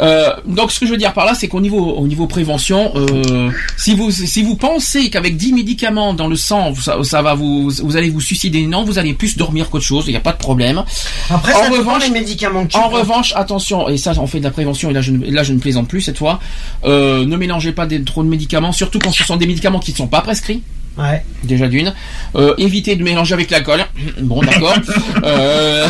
Euh, 0.00 0.32
donc 0.44 0.72
ce 0.72 0.80
que 0.80 0.86
je 0.86 0.90
veux 0.90 0.96
dire 0.96 1.12
par 1.12 1.24
là, 1.24 1.34
c'est 1.34 1.46
qu'au 1.46 1.60
niveau, 1.60 1.78
au 1.92 2.08
niveau 2.08 2.26
prévention, 2.26 2.90
euh, 2.96 3.48
si 3.76 3.94
vous, 3.94 4.10
si 4.10 4.42
vous 4.42 4.56
pensez 4.56 5.08
qu'avec 5.08 5.36
10 5.36 5.52
médicaments 5.52 6.14
dans 6.14 6.26
le 6.26 6.34
sang, 6.34 6.74
ça, 6.74 6.96
ça 7.04 7.22
va 7.22 7.34
vous, 7.34 7.70
vous 7.70 7.96
allez 7.96 8.10
vous 8.10 8.20
suicider, 8.20 8.66
non, 8.66 8.82
vous 8.82 8.98
allez 8.98 9.14
plus 9.14 9.36
dormir 9.36 9.70
qu'autre 9.70 9.84
chose, 9.84 10.06
il 10.08 10.10
n'y 10.10 10.16
a 10.16 10.20
pas 10.20 10.32
de 10.32 10.38
problème. 10.38 10.82
Après, 11.30 11.52
En 11.54 11.58
ça 11.62 11.70
revanche- 11.70 12.06
des 12.06 12.10
médicaments 12.10 12.62
En 12.62 12.66
prends. 12.66 12.88
revanche, 12.88 13.34
attention, 13.36 13.88
et 13.88 13.96
ça 13.96 14.12
on 14.18 14.26
fait 14.26 14.40
de 14.40 14.44
la 14.44 14.50
prévention, 14.50 14.90
et 14.90 14.92
là 14.92 15.00
je 15.00 15.12
ne, 15.12 15.30
là, 15.30 15.44
je 15.44 15.52
ne 15.52 15.60
plaisante 15.60 15.86
plus 15.86 16.00
cette 16.00 16.18
fois, 16.18 16.40
euh, 16.84 17.24
ne 17.24 17.36
mélangez 17.36 17.70
pas 17.70 17.86
des, 17.86 18.02
trop 18.02 18.24
de 18.24 18.28
médicaments, 18.28 18.72
surtout 18.72 18.98
quand 18.98 19.12
ce 19.12 19.22
sont 19.22 19.36
des 19.36 19.46
médicaments 19.46 19.78
qui 19.78 19.92
ne 19.92 19.96
sont 19.96 20.08
pas 20.08 20.22
prescrits. 20.22 20.62
Ouais. 20.96 21.24
Déjà 21.42 21.66
d'une. 21.68 21.92
Euh, 22.36 22.54
évitez 22.58 22.94
de 22.96 23.02
mélanger 23.02 23.34
avec 23.34 23.50
l'alcool. 23.50 23.84
Bon, 24.20 24.40
d'accord. 24.42 24.74
Euh, 25.24 25.86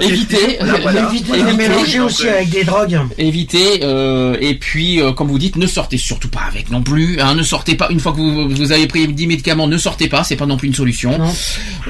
évitez. 0.00 0.58
Évitez 0.58 1.42
de 1.42 1.56
mélanger 1.56 2.00
aussi 2.00 2.28
avec 2.28 2.50
des 2.50 2.64
drogues. 2.64 2.98
Évitez. 3.18 3.80
euh, 3.82 4.36
et 4.40 4.54
puis, 4.54 5.00
euh, 5.00 5.12
comme 5.12 5.28
vous 5.28 5.38
dites, 5.38 5.56
ne 5.56 5.66
sortez 5.66 5.96
surtout 5.98 6.28
pas 6.28 6.40
avec 6.48 6.70
non 6.70 6.82
plus. 6.82 7.20
Hein, 7.20 7.34
ne 7.34 7.42
sortez 7.42 7.74
pas. 7.76 7.88
Une 7.90 8.00
fois 8.00 8.12
que 8.12 8.16
vous, 8.18 8.48
vous 8.48 8.72
avez 8.72 8.86
pris 8.86 9.06
10 9.08 9.26
médicaments, 9.26 9.66
ne 9.68 9.78
sortez 9.78 10.08
pas. 10.08 10.24
C'est 10.24 10.36
pas 10.36 10.46
non 10.46 10.56
plus 10.56 10.68
une 10.68 10.74
solution. 10.74 11.16
Non. 11.18 11.32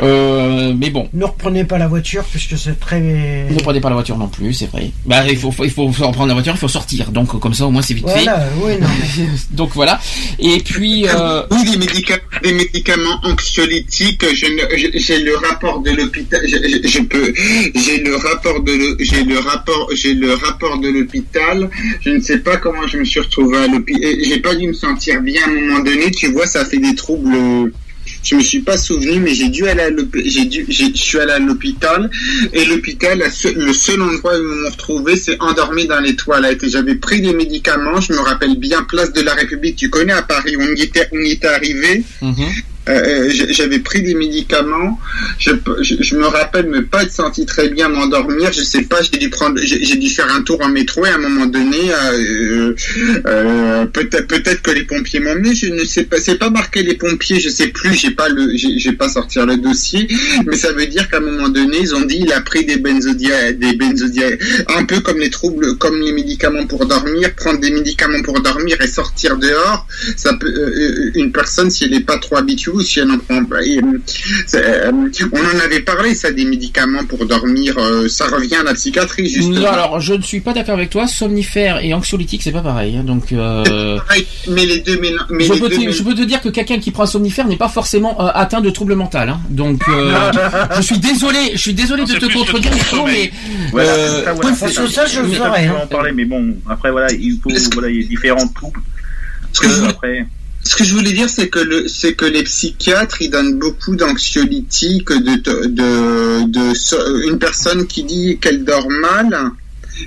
Euh, 0.02 0.73
mais 0.77 0.90
bon. 0.90 1.09
Ne 1.12 1.24
reprenez 1.24 1.65
pas 1.65 1.78
la 1.78 1.89
voiture 1.89 2.24
puisque 2.24 2.57
c'est 2.59 2.78
très. 2.78 3.01
Ne 3.01 3.59
prenez 3.62 3.81
pas 3.81 3.89
la 3.89 3.94
voiture 3.94 4.19
non 4.19 4.28
plus, 4.28 4.52
c'est 4.55 4.70
vrai. 4.70 4.90
Bah, 5.07 5.24
il 5.28 5.36
faut, 5.39 5.52
il 5.65 5.70
faut 5.70 5.85
en 6.05 6.12
prendre 6.12 6.28
la 6.28 6.35
voiture, 6.35 6.52
il 6.55 6.59
faut 6.59 6.69
sortir. 6.69 7.11
Donc, 7.11 7.39
comme 7.40 7.55
ça, 7.55 7.66
au 7.66 7.70
moins, 7.70 7.82
c'est 7.82 7.94
vite 7.94 8.05
Voilà, 8.07 8.40
fait. 8.40 8.47
oui, 8.62 8.73
non. 8.81 8.89
Donc, 9.52 9.70
voilà. 9.74 9.98
Et 10.39 10.59
puis, 10.61 11.07
euh, 11.09 11.43
Oui, 11.51 11.65
des, 11.65 11.78
médica- 11.78 12.20
des 12.43 12.53
médicaments 12.53 13.21
anxiolytiques. 13.25 14.25
J'ai 14.35 15.19
le 15.21 15.37
rapport 15.37 15.81
de 15.81 15.91
l'hôpital. 15.91 16.41
Je, 16.47 16.89
je- 16.89 17.01
peux. 17.03 17.33
J'ai 17.75 17.99
le 17.99 18.17
rapport 18.17 18.61
de. 18.63 18.97
J'ai 19.01 19.25
le 19.25 19.39
rapport. 19.39 19.89
J'ai 19.95 20.15
le 20.15 20.33
rapport 20.35 20.79
de 20.79 20.89
l'hôpital. 20.89 21.71
Je 22.01 22.11
ne 22.11 22.21
sais 22.21 22.39
pas 22.39 22.57
comment 22.57 22.87
je 22.87 22.99
me 22.99 23.05
suis 23.05 23.21
retrouvé 23.21 23.59
à 23.59 23.67
l'hôpital. 23.67 24.13
J'ai 24.23 24.39
pas 24.41 24.55
dû 24.55 24.69
me 24.69 24.73
sentir 24.73 25.21
bien 25.21 25.43
à 25.45 25.49
un 25.49 25.55
moment 25.55 25.81
donné. 25.81 26.11
Tu 26.11 26.29
vois, 26.33 26.47
ça 26.47 26.65
fait 26.65 26.79
des 26.79 26.95
troubles. 26.95 27.73
Je 28.23 28.35
me 28.35 28.41
suis 28.41 28.61
pas 28.61 28.77
souvenu, 28.77 29.19
mais 29.21 29.35
j'ai 29.35 29.49
dû 29.49 29.67
aller 29.67 29.83
à. 29.83 29.89
J'ai 30.25 30.93
Je 30.95 31.19
à 31.19 31.39
l'hôpital 31.39 32.11
et 32.53 32.65
l'hôpital, 32.67 33.19
le 33.19 33.73
seul 33.73 34.03
endroit 34.03 34.35
où 34.35 34.37
ils 34.37 34.43
m'ont 34.43 34.71
retrouvé, 34.71 35.17
c'est 35.17 35.41
endormi 35.41 35.87
dans 35.87 36.01
les 36.01 36.17
toilettes. 36.17 36.63
Et 36.65 36.69
j'avais 36.69 36.97
pris 36.97 37.21
des 37.21 37.33
médicaments. 37.33 38.01
Je 38.01 38.13
me 38.13 38.19
rappelle 38.19 38.57
bien, 38.59 38.83
place 38.83 39.13
de 39.13 39.23
la 39.23 39.35
République. 39.35 39.77
Tu 39.77 39.91
connais 39.91 40.13
à 40.13 40.23
Paris, 40.23 40.57
on 40.59 40.75
y 40.75 40.83
était, 40.83 41.09
on 41.13 41.21
y 41.21 41.33
était 41.33 41.49
arrivé. 41.49 42.05
Euh, 42.89 43.28
j- 43.31 43.47
j'avais 43.51 43.78
pris 43.81 44.02
des 44.02 44.15
médicaments. 44.15 44.98
Je, 45.39 45.51
me 46.16 46.27
rappelle 46.27 46.66
me 46.66 46.85
pas 46.85 47.02
être 47.02 47.12
senti 47.12 47.44
très 47.47 47.69
bien 47.69 47.89
m'endormir. 47.89 48.52
Je 48.52 48.62
sais 48.62 48.82
pas, 48.82 49.01
j'ai 49.02 49.19
dû 49.19 49.28
prendre, 49.31 49.59
j'ai 49.62 49.97
dû 49.97 50.09
faire 50.09 50.32
un 50.35 50.43
tour 50.43 50.61
en 50.62 50.69
métro 50.69 51.05
et 51.05 51.11
à 51.11 51.15
un 51.16 51.19
moment 51.19 51.47
donné, 51.47 51.77
euh, 51.93 52.74
euh, 53.27 53.86
peut-être 53.86 54.62
que 54.62 54.70
les 54.70 54.85
pompiers 54.85 55.20
m'ont 55.20 55.32
emmené. 55.32 55.55
Je 55.55 55.66
ne 55.66 55.85
sais 55.85 56.05
pas, 56.05 56.19
c'est 56.19 56.39
pas 56.39 56.51
marqué 56.51 56.82
les 56.82 56.94
pompiers. 56.94 57.39
Je 57.40 57.48
sais 57.48 57.69
plus. 57.69 57.94
J'ai 57.94 58.11
pas 58.12 58.28
le, 58.28 58.52
j'ai 58.57 58.93
pas 58.93 59.09
sortir 59.09 59.47
le 59.47 59.57
dossier, 59.57 60.09
mais 60.47 60.57
ça 60.57 60.73
veut 60.73 60.86
dire 60.86 61.09
qu'à 61.09 61.19
un 61.19 61.20
moment 61.20 61.48
donné, 61.48 61.78
ils 61.82 61.94
ont 61.94 62.01
dit 62.02 62.19
il 62.23 62.32
a 62.32 62.40
pris 62.40 62.65
des 62.65 62.77
benzodiazépines, 62.78 63.59
des 63.61 63.77
benzodiazépines, 63.77 64.65
un 64.77 64.85
peu 64.85 65.01
comme 65.01 65.19
les 65.19 65.31
troubles, 65.31 65.77
comme 65.77 66.01
les 66.01 66.12
médicaments 66.12 66.66
pour 66.66 66.86
dormir. 66.86 67.35
Prendre 67.35 67.61
des 67.61 67.70
médicaments 67.70 68.23
pour 68.23 68.40
dormir 68.40 68.81
et 68.81 68.89
sortir 68.89 69.36
dehors, 69.36 69.86
ça 70.16 70.35
peut, 70.35 70.48
euh, 70.48 71.11
une 71.15 71.31
personne 71.31 71.70
si 71.70 71.85
elle 71.85 71.90
n'est 71.90 72.01
pas 72.01 72.19
trop 72.19 72.36
habituée 72.36 72.70
ou 72.73 72.81
si 72.81 73.01
elle 73.01 73.11
en 73.11 73.19
prend 73.19 73.45
pas. 73.45 73.63
et, 73.63 73.79
euh, 73.79 73.99
euh, 74.55 74.93
on 75.33 75.39
en 75.39 75.61
avait 75.65 75.81
parlé, 75.81 76.15
ça, 76.15 76.31
des 76.31 76.45
médicaments 76.45 77.05
pour 77.05 77.25
dormir. 77.27 77.75
euh, 77.79 78.09
ça 78.09 78.27
revient 78.27 78.57
à 78.57 78.63
la 78.63 78.75
psychiatrie, 78.75 79.29
justement. 79.29 79.61
non, 79.61 79.67
alors, 79.69 80.01
je 80.01 80.15
ne 80.15 80.23
suis 80.23 80.41
pas 80.41 80.53
d'accord 80.53 80.75
avec 80.75 80.91
toi. 80.91 81.07
Somnifère 81.07 81.79
et 81.85 81.93
anxiolytique, 81.95 82.43
c'est 82.43 82.53
pas 82.53 82.61
pareil. 82.63 82.97
hein, 82.97 83.05
donc, 83.05 83.33
euh, 83.33 83.99
Pareil, 83.99 84.27
Mais 84.49 84.67
les 84.67 84.81
deux, 84.81 84.99
mais 85.01 85.11
je, 85.45 85.53
les 85.53 85.61
peux 85.61 85.69
deux 85.69 85.77
te, 85.77 85.81
mélan- 85.81 85.93
je 85.93 86.03
peux 86.03 86.15
te 86.15 86.23
dire 86.23 86.41
que 86.41 86.49
quelqu'un 86.49 86.79
qui 86.79 86.91
prend 86.91 87.03
un 87.05 87.07
somnifère 87.07 87.47
n'est 87.47 87.57
pas 87.57 87.69
forcément 87.69 88.21
euh, 88.25 88.31
atteint 88.35 88.61
de 88.61 88.71
troubles 88.71 88.95
mentaux. 88.95 89.19
Hein. 89.19 89.41
Donc, 89.51 89.83
euh, 89.89 90.31
je 90.77 90.83
suis 90.83 90.99
désolé, 90.99 91.39
je 91.55 91.59
suis 91.59 91.75
désolé 91.75 92.05
de 92.05 92.15
te 92.15 92.33
contredire, 92.33 92.73
mais 93.07 93.31
Voilà, 93.73 93.91
euh, 93.91 94.25
ça, 94.25 94.33
voilà, 94.33 94.51
que 94.51 94.57
ça, 94.89 95.07
je 95.07 95.21
va 95.21 95.55
hein. 95.59 95.75
en 95.83 95.87
parler, 95.87 96.13
mais 96.13 96.25
bon, 96.25 96.55
après, 96.69 96.91
voilà, 96.91 97.13
il 97.13 97.39
faut, 97.43 97.51
voilà, 97.75 97.91
il 97.91 98.03
y 98.03 98.05
a 98.05 98.09
différents 98.09 98.47
troubles. 98.49 98.81
Parce 99.53 99.67
que, 99.67 99.85
après, 99.89 100.27
Ce 100.62 100.77
que 100.77 100.85
je 100.85 100.95
voulais 100.95 101.12
dire, 101.12 101.28
c'est 101.28 101.49
que 101.49 101.59
le, 101.59 101.89
c'est 101.89 102.15
que 102.15 102.27
les 102.27 102.43
psychiatres, 102.43 103.23
ils 103.23 103.31
donnent 103.31 103.59
beaucoup 103.59 103.97
d'anxiolytiques, 103.97 105.11
de, 105.11 105.37
de, 105.37 106.47
de, 106.47 107.28
une 107.28 107.39
personne 107.39 107.87
qui 107.87 108.05
dit 108.05 108.39
qu'elle 108.41 108.65
dort 108.65 108.89
mal, 108.91 109.53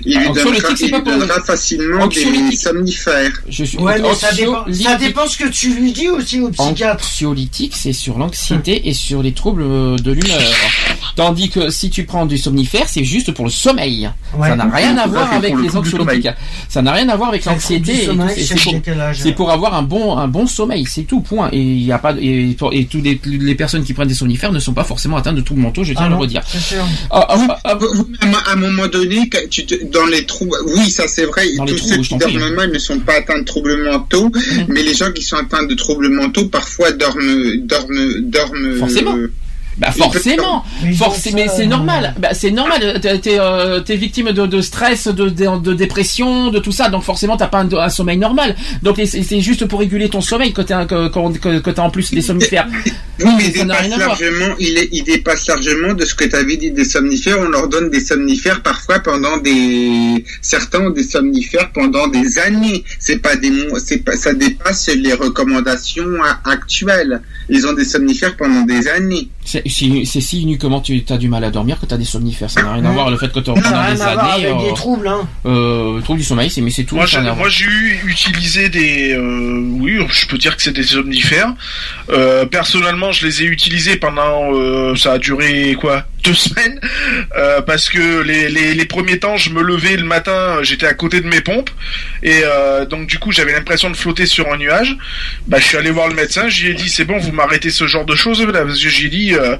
il 0.04 0.18
lui 0.18 0.26
donnera, 0.32 0.68
c'est 0.76 0.84
il 0.86 0.90
pas 0.90 0.96
lui 0.98 1.04
pour- 1.04 1.12
donnera 1.18 1.40
facilement 1.42 2.06
des 2.06 2.56
somnifères. 2.56 3.32
je 3.48 3.64
suis 3.64 3.78
Ouais, 3.78 4.00
mais 4.00 4.14
ça 4.14 4.32
dépend, 4.32 4.64
ça 4.72 4.94
dépend 4.96 5.26
ce 5.26 5.38
que 5.38 5.48
tu 5.48 5.74
lui 5.74 5.92
dis 5.92 6.08
aussi 6.08 6.40
au 6.40 6.50
psychiatre. 6.50 7.04
Anxiolytique, 7.04 7.74
c'est 7.76 7.92
sur 7.92 8.18
l'anxiété 8.18 8.88
et 8.88 8.94
sur 8.94 9.22
les 9.22 9.32
troubles 9.32 9.62
euh, 9.62 9.96
de 9.96 10.12
l'humeur. 10.12 10.40
Tandis 11.16 11.48
que 11.50 11.70
si 11.70 11.90
tu 11.90 12.04
prends 12.04 12.26
du 12.26 12.38
somnifère, 12.38 12.88
c'est 12.88 13.04
juste 13.04 13.32
pour 13.32 13.44
le 13.44 13.50
sommeil. 13.50 14.10
Ouais. 14.36 14.48
Ça 14.48 14.56
n'a 14.56 14.64
rien 14.64 14.96
à 14.98 15.06
voir 15.06 15.28
c'est 15.30 15.36
avec 15.36 15.54
les 15.60 15.76
anxiolytiques. 15.76 16.28
Ça 16.68 16.82
n'a 16.82 16.92
rien 16.92 17.08
à 17.08 17.16
voir 17.16 17.28
avec 17.28 17.44
l'anxiété. 17.44 18.08
c'est- 19.14 19.32
pour, 19.32 19.50
avoir 19.50 19.74
un 19.74 19.82
bon, 19.82 20.16
un 20.16 20.28
bon 20.28 20.46
sommeil, 20.46 20.86
c'est 20.88 21.02
tout, 21.02 21.20
point. 21.20 21.48
Et 21.52 21.60
il 21.60 21.82
y 21.84 21.92
a 21.92 21.98
pas, 21.98 22.14
et, 22.20 22.56
et 22.72 22.84
toutes 22.86 23.02
les, 23.04 23.20
les 23.26 23.54
personnes 23.54 23.84
qui 23.84 23.92
prennent 23.94 24.08
des 24.08 24.14
somnifères 24.14 24.52
ne 24.52 24.58
sont 24.58 24.72
pas 24.74 24.84
forcément 24.84 25.16
atteintes 25.16 25.36
de 25.36 25.40
troubles 25.40 25.60
mentaux, 25.60 25.84
je 25.84 25.92
tiens 25.92 26.02
Ah 26.04 26.06
à 26.06 26.08
le 26.10 26.16
redire. 26.16 26.42
sûr. 26.48 26.84
Ah, 27.10 27.26
ah, 27.28 27.58
ah, 27.64 27.74
Vous- 27.74 27.86
vous, 27.94 28.08
À 28.46 28.52
un- 28.52 28.56
moment 28.56 28.86
donné, 28.88 29.28
tu 29.50 29.66
te- 29.66 29.83
dans 29.90 30.06
les 30.06 30.24
troubles, 30.26 30.56
oui, 30.66 30.90
ça 30.90 31.06
c'est 31.08 31.24
vrai, 31.26 31.46
Dans 31.56 31.64
tous 31.66 31.78
ceux 31.78 31.96
qui 31.98 32.16
dorment 32.16 32.54
mal 32.54 32.70
ne 32.72 32.78
sont 32.78 32.98
pas 33.00 33.14
atteints 33.14 33.38
de 33.38 33.44
troubles 33.44 33.82
mentaux, 33.84 34.30
mais 34.68 34.82
les 34.82 34.94
gens 34.94 35.12
qui 35.12 35.22
sont 35.22 35.36
atteints 35.36 35.64
de 35.64 35.74
troubles 35.74 36.08
mentaux 36.08 36.46
parfois 36.46 36.92
dorment, 36.92 37.56
dorment, 37.58 38.20
dorment. 38.20 38.76
Forcément. 38.78 39.16
euh, 39.16 39.30
Bah 39.78 39.88
peuvent 39.88 39.96
forcément, 40.02 40.64
Mais 41.42 41.48
c'est 41.48 41.64
euh, 41.64 41.66
normal. 41.66 42.14
Bah, 42.18 42.28
c'est 42.32 42.50
normal. 42.50 43.00
T'es 43.00 43.18
t'es, 43.18 43.36
euh, 43.40 43.80
t'es 43.80 43.96
victime 43.96 44.30
de, 44.32 44.46
de 44.46 44.60
stress, 44.60 45.08
de, 45.08 45.28
de, 45.28 45.58
de 45.60 45.74
dépression, 45.74 46.50
de 46.50 46.58
tout 46.60 46.72
ça. 46.72 46.88
Donc 46.88 47.02
forcément, 47.02 47.36
t'as 47.36 47.48
pas 47.48 47.58
un, 47.60 47.72
un 47.72 47.88
sommeil 47.88 48.16
normal. 48.18 48.54
Donc 48.82 48.96
c'est 49.04 49.22
c'est 49.22 49.40
juste 49.40 49.64
pour 49.66 49.80
réguler 49.80 50.08
ton 50.08 50.20
sommeil 50.20 50.52
que 50.52 50.62
t'as 50.62 50.86
que, 50.86 51.08
que, 51.08 51.38
que- 51.38 51.58
que 51.60 51.70
t'as 51.70 51.82
en 51.82 51.90
plus 51.90 52.10
des 52.12 52.20
somnifères. 52.20 52.68
Oui, 53.20 53.30
mais 53.38 53.44
il 53.46 53.52
dépasse, 53.52 53.88
largement, 54.08 54.54
il, 54.58 54.78
est, 54.78 54.88
il 54.92 55.04
dépasse 55.04 55.46
largement 55.46 55.94
de 55.94 56.04
ce 56.04 56.14
que 56.14 56.24
tu 56.24 56.34
avais 56.36 56.56
dit 56.56 56.70
des 56.72 56.84
somnifères. 56.84 57.38
On 57.40 57.48
leur 57.48 57.68
donne 57.68 57.88
des 57.90 58.00
somnifères 58.00 58.60
parfois 58.62 58.98
pendant 59.00 59.36
des. 59.38 60.24
Certains 60.42 60.80
ont 60.86 60.90
des 60.90 61.04
somnifères 61.04 61.70
pendant 61.72 62.06
des 62.08 62.38
années. 62.38 62.84
C'est 62.98 63.18
pas 63.18 63.36
des 63.36 63.50
mois, 63.50 63.78
c'est 63.84 63.98
pas, 63.98 64.16
ça 64.16 64.34
dépasse 64.34 64.88
les 64.88 65.12
recommandations 65.14 66.06
actuelles. 66.44 67.22
Ils 67.48 67.66
ont 67.66 67.72
des 67.72 67.84
somnifères 67.84 68.36
pendant 68.36 68.62
des 68.62 68.88
années. 68.88 69.28
C'est 69.44 69.62
si 69.68 70.42
uniquement 70.42 70.80
tu 70.80 71.04
as 71.08 71.18
du 71.18 71.28
mal 71.28 71.44
à 71.44 71.50
dormir 71.50 71.78
que 71.78 71.86
tu 71.86 71.94
as 71.94 71.98
des 71.98 72.04
somnifères. 72.04 72.50
Ça 72.50 72.62
n'a 72.62 72.72
rien 72.72 72.84
à 72.84 72.92
voir 72.92 73.10
le 73.10 73.18
fait 73.18 73.30
que 73.30 73.40
tu 73.40 73.50
pendant 73.52 73.60
n'a 73.60 73.94
des 73.94 74.02
années. 74.02 74.46
avec 74.46 74.46
euh, 74.46 74.68
des 74.68 74.74
troubles, 74.74 75.06
hein. 75.06 75.28
euh, 75.46 76.00
trouble 76.00 76.18
du 76.20 76.24
sommeil, 76.24 76.50
c'est 76.50 76.60
mais 76.62 76.70
c'est 76.70 76.84
tout. 76.84 76.96
Moi, 76.96 77.06
ça 77.06 77.12
j'ai, 77.12 77.16
n'a 77.18 77.22
rien 77.22 77.32
à 77.32 77.34
moi, 77.34 77.42
voir. 77.44 77.50
j'ai 77.50 77.66
eu 77.66 78.00
utilisé 78.08 78.68
des, 78.70 79.12
euh, 79.12 79.60
oui, 79.80 79.98
je 80.10 80.26
peux 80.26 80.38
dire 80.38 80.56
que 80.56 80.62
c'est 80.62 80.72
des 80.72 80.82
somnifères. 80.82 81.52
Euh, 82.10 82.46
personnellement, 82.46 83.12
je 83.12 83.26
les 83.26 83.42
ai 83.42 83.46
utilisés 83.46 83.96
pendant, 83.96 84.52
euh, 84.54 84.96
ça 84.96 85.12
a 85.12 85.18
duré 85.18 85.76
quoi, 85.78 86.04
deux 86.24 86.34
semaines, 86.34 86.80
euh, 87.36 87.60
parce 87.60 87.88
que 87.88 88.22
les, 88.22 88.48
les, 88.48 88.74
les 88.74 88.84
premiers 88.86 89.18
temps, 89.18 89.36
je 89.36 89.50
me 89.50 89.62
levais 89.62 89.96
le 89.96 90.04
matin, 90.04 90.58
j'étais 90.62 90.86
à 90.86 90.94
côté 90.94 91.20
de 91.20 91.26
mes 91.26 91.40
pompes, 91.40 91.70
et 92.22 92.40
euh, 92.44 92.86
donc 92.86 93.06
du 93.06 93.18
coup, 93.18 93.30
j'avais 93.32 93.52
l'impression 93.52 93.90
de 93.90 93.96
flotter 93.96 94.26
sur 94.26 94.52
un 94.52 94.56
nuage. 94.56 94.96
Bah, 95.46 95.58
je 95.60 95.64
suis 95.64 95.76
allé 95.76 95.90
voir 95.90 96.08
le 96.08 96.14
médecin, 96.14 96.48
lui 96.48 96.70
ai 96.70 96.74
dit, 96.74 96.88
c'est 96.88 97.04
bon, 97.04 97.18
vous 97.18 97.32
m'arrêtez 97.32 97.70
ce 97.70 97.86
genre 97.86 98.04
de 98.06 98.14
choses, 98.16 98.40
là, 98.42 98.64
parce 98.64 98.80
que 98.82 98.88
j'ai 98.88 99.08
dit, 99.08 99.34
euh, 99.34 99.56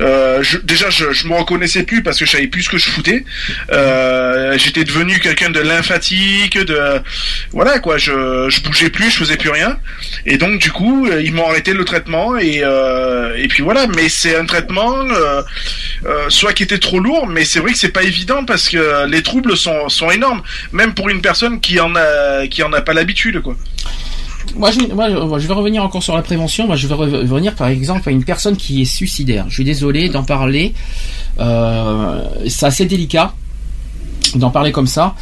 euh, 0.00 0.42
je- 0.42 0.58
déjà, 0.58 0.88
je, 0.90 1.12
je 1.12 1.26
me 1.26 1.34
reconnaissais 1.34 1.82
plus 1.82 2.02
parce 2.02 2.18
que 2.18 2.24
je 2.24 2.30
savais 2.30 2.46
plus 2.46 2.62
ce 2.62 2.68
que 2.70 2.78
je 2.78 2.88
foutais. 2.88 3.24
Euh, 3.72 4.56
j'étais 4.58 4.84
devenu 4.84 5.18
quelqu'un 5.20 5.50
de 5.50 5.60
lymphatique, 5.60 6.58
de 6.58 7.00
voilà 7.52 7.78
quoi, 7.80 7.98
je, 7.98 8.48
je 8.48 8.60
bougeais 8.60 8.90
plus, 8.90 9.10
je 9.10 9.16
faisais 9.18 9.36
plus 9.36 9.50
rien, 9.50 9.78
et 10.26 10.36
donc 10.38 10.60
du 10.60 10.70
coup 10.70 11.06
euh, 11.06 11.20
ils 11.22 11.32
m'ont 11.32 11.48
arrêté 11.48 11.72
le 11.72 11.84
traitement 11.84 12.38
et 12.38 12.62
et 13.36 13.48
puis 13.48 13.62
voilà. 13.62 13.86
Mais 13.96 14.08
c'est 14.08 14.36
un 14.36 14.46
traitement 14.46 14.94
euh, 16.06 16.26
soit 16.28 16.52
qui 16.52 16.62
était 16.62 16.78
trop 16.78 16.98
lourd, 17.00 17.26
mais 17.26 17.44
c'est 17.44 17.60
vrai 17.60 17.72
que 17.72 17.78
c'est 17.78 17.88
pas 17.88 18.02
évident 18.02 18.44
parce 18.44 18.68
que 18.68 19.06
les 19.06 19.22
troubles 19.22 19.56
sont 19.56 19.88
sont 19.88 20.10
énormes, 20.10 20.42
même 20.72 20.94
pour 20.94 21.08
une 21.08 21.20
personne 21.22 21.60
qui 21.60 21.80
en 21.80 21.94
a 21.96 22.46
qui 22.46 22.62
en 22.62 22.72
a 22.72 22.80
pas 22.82 22.92
l'habitude 22.94 23.40
quoi. 23.40 23.54
Moi 24.56 24.70
je, 24.70 24.80
moi, 24.92 25.08
je- 25.08 25.38
je 25.42 25.48
vais 25.48 25.54
revenir 25.54 25.82
encore 25.82 26.02
sur 26.02 26.14
la 26.14 26.20
prévention. 26.22 26.66
Moi, 26.66 26.76
je 26.76 26.86
vais 26.86 26.94
re- 26.94 27.26
revenir 27.28 27.54
par 27.54 27.68
exemple 27.68 28.06
à 28.08 28.12
une 28.12 28.24
personne 28.24 28.56
qui 28.58 28.82
est 28.82 28.84
suicidaire. 28.84 29.46
Je 29.48 29.54
suis 29.54 29.64
désolé 29.64 30.10
d'en 30.10 30.22
parler. 30.22 30.74
Euh, 31.40 32.22
c'est 32.48 32.66
assez 32.66 32.84
délicat 32.84 33.32
d'en 34.34 34.50
parler 34.50 34.70
comme 34.70 34.86
ça. 34.86 35.14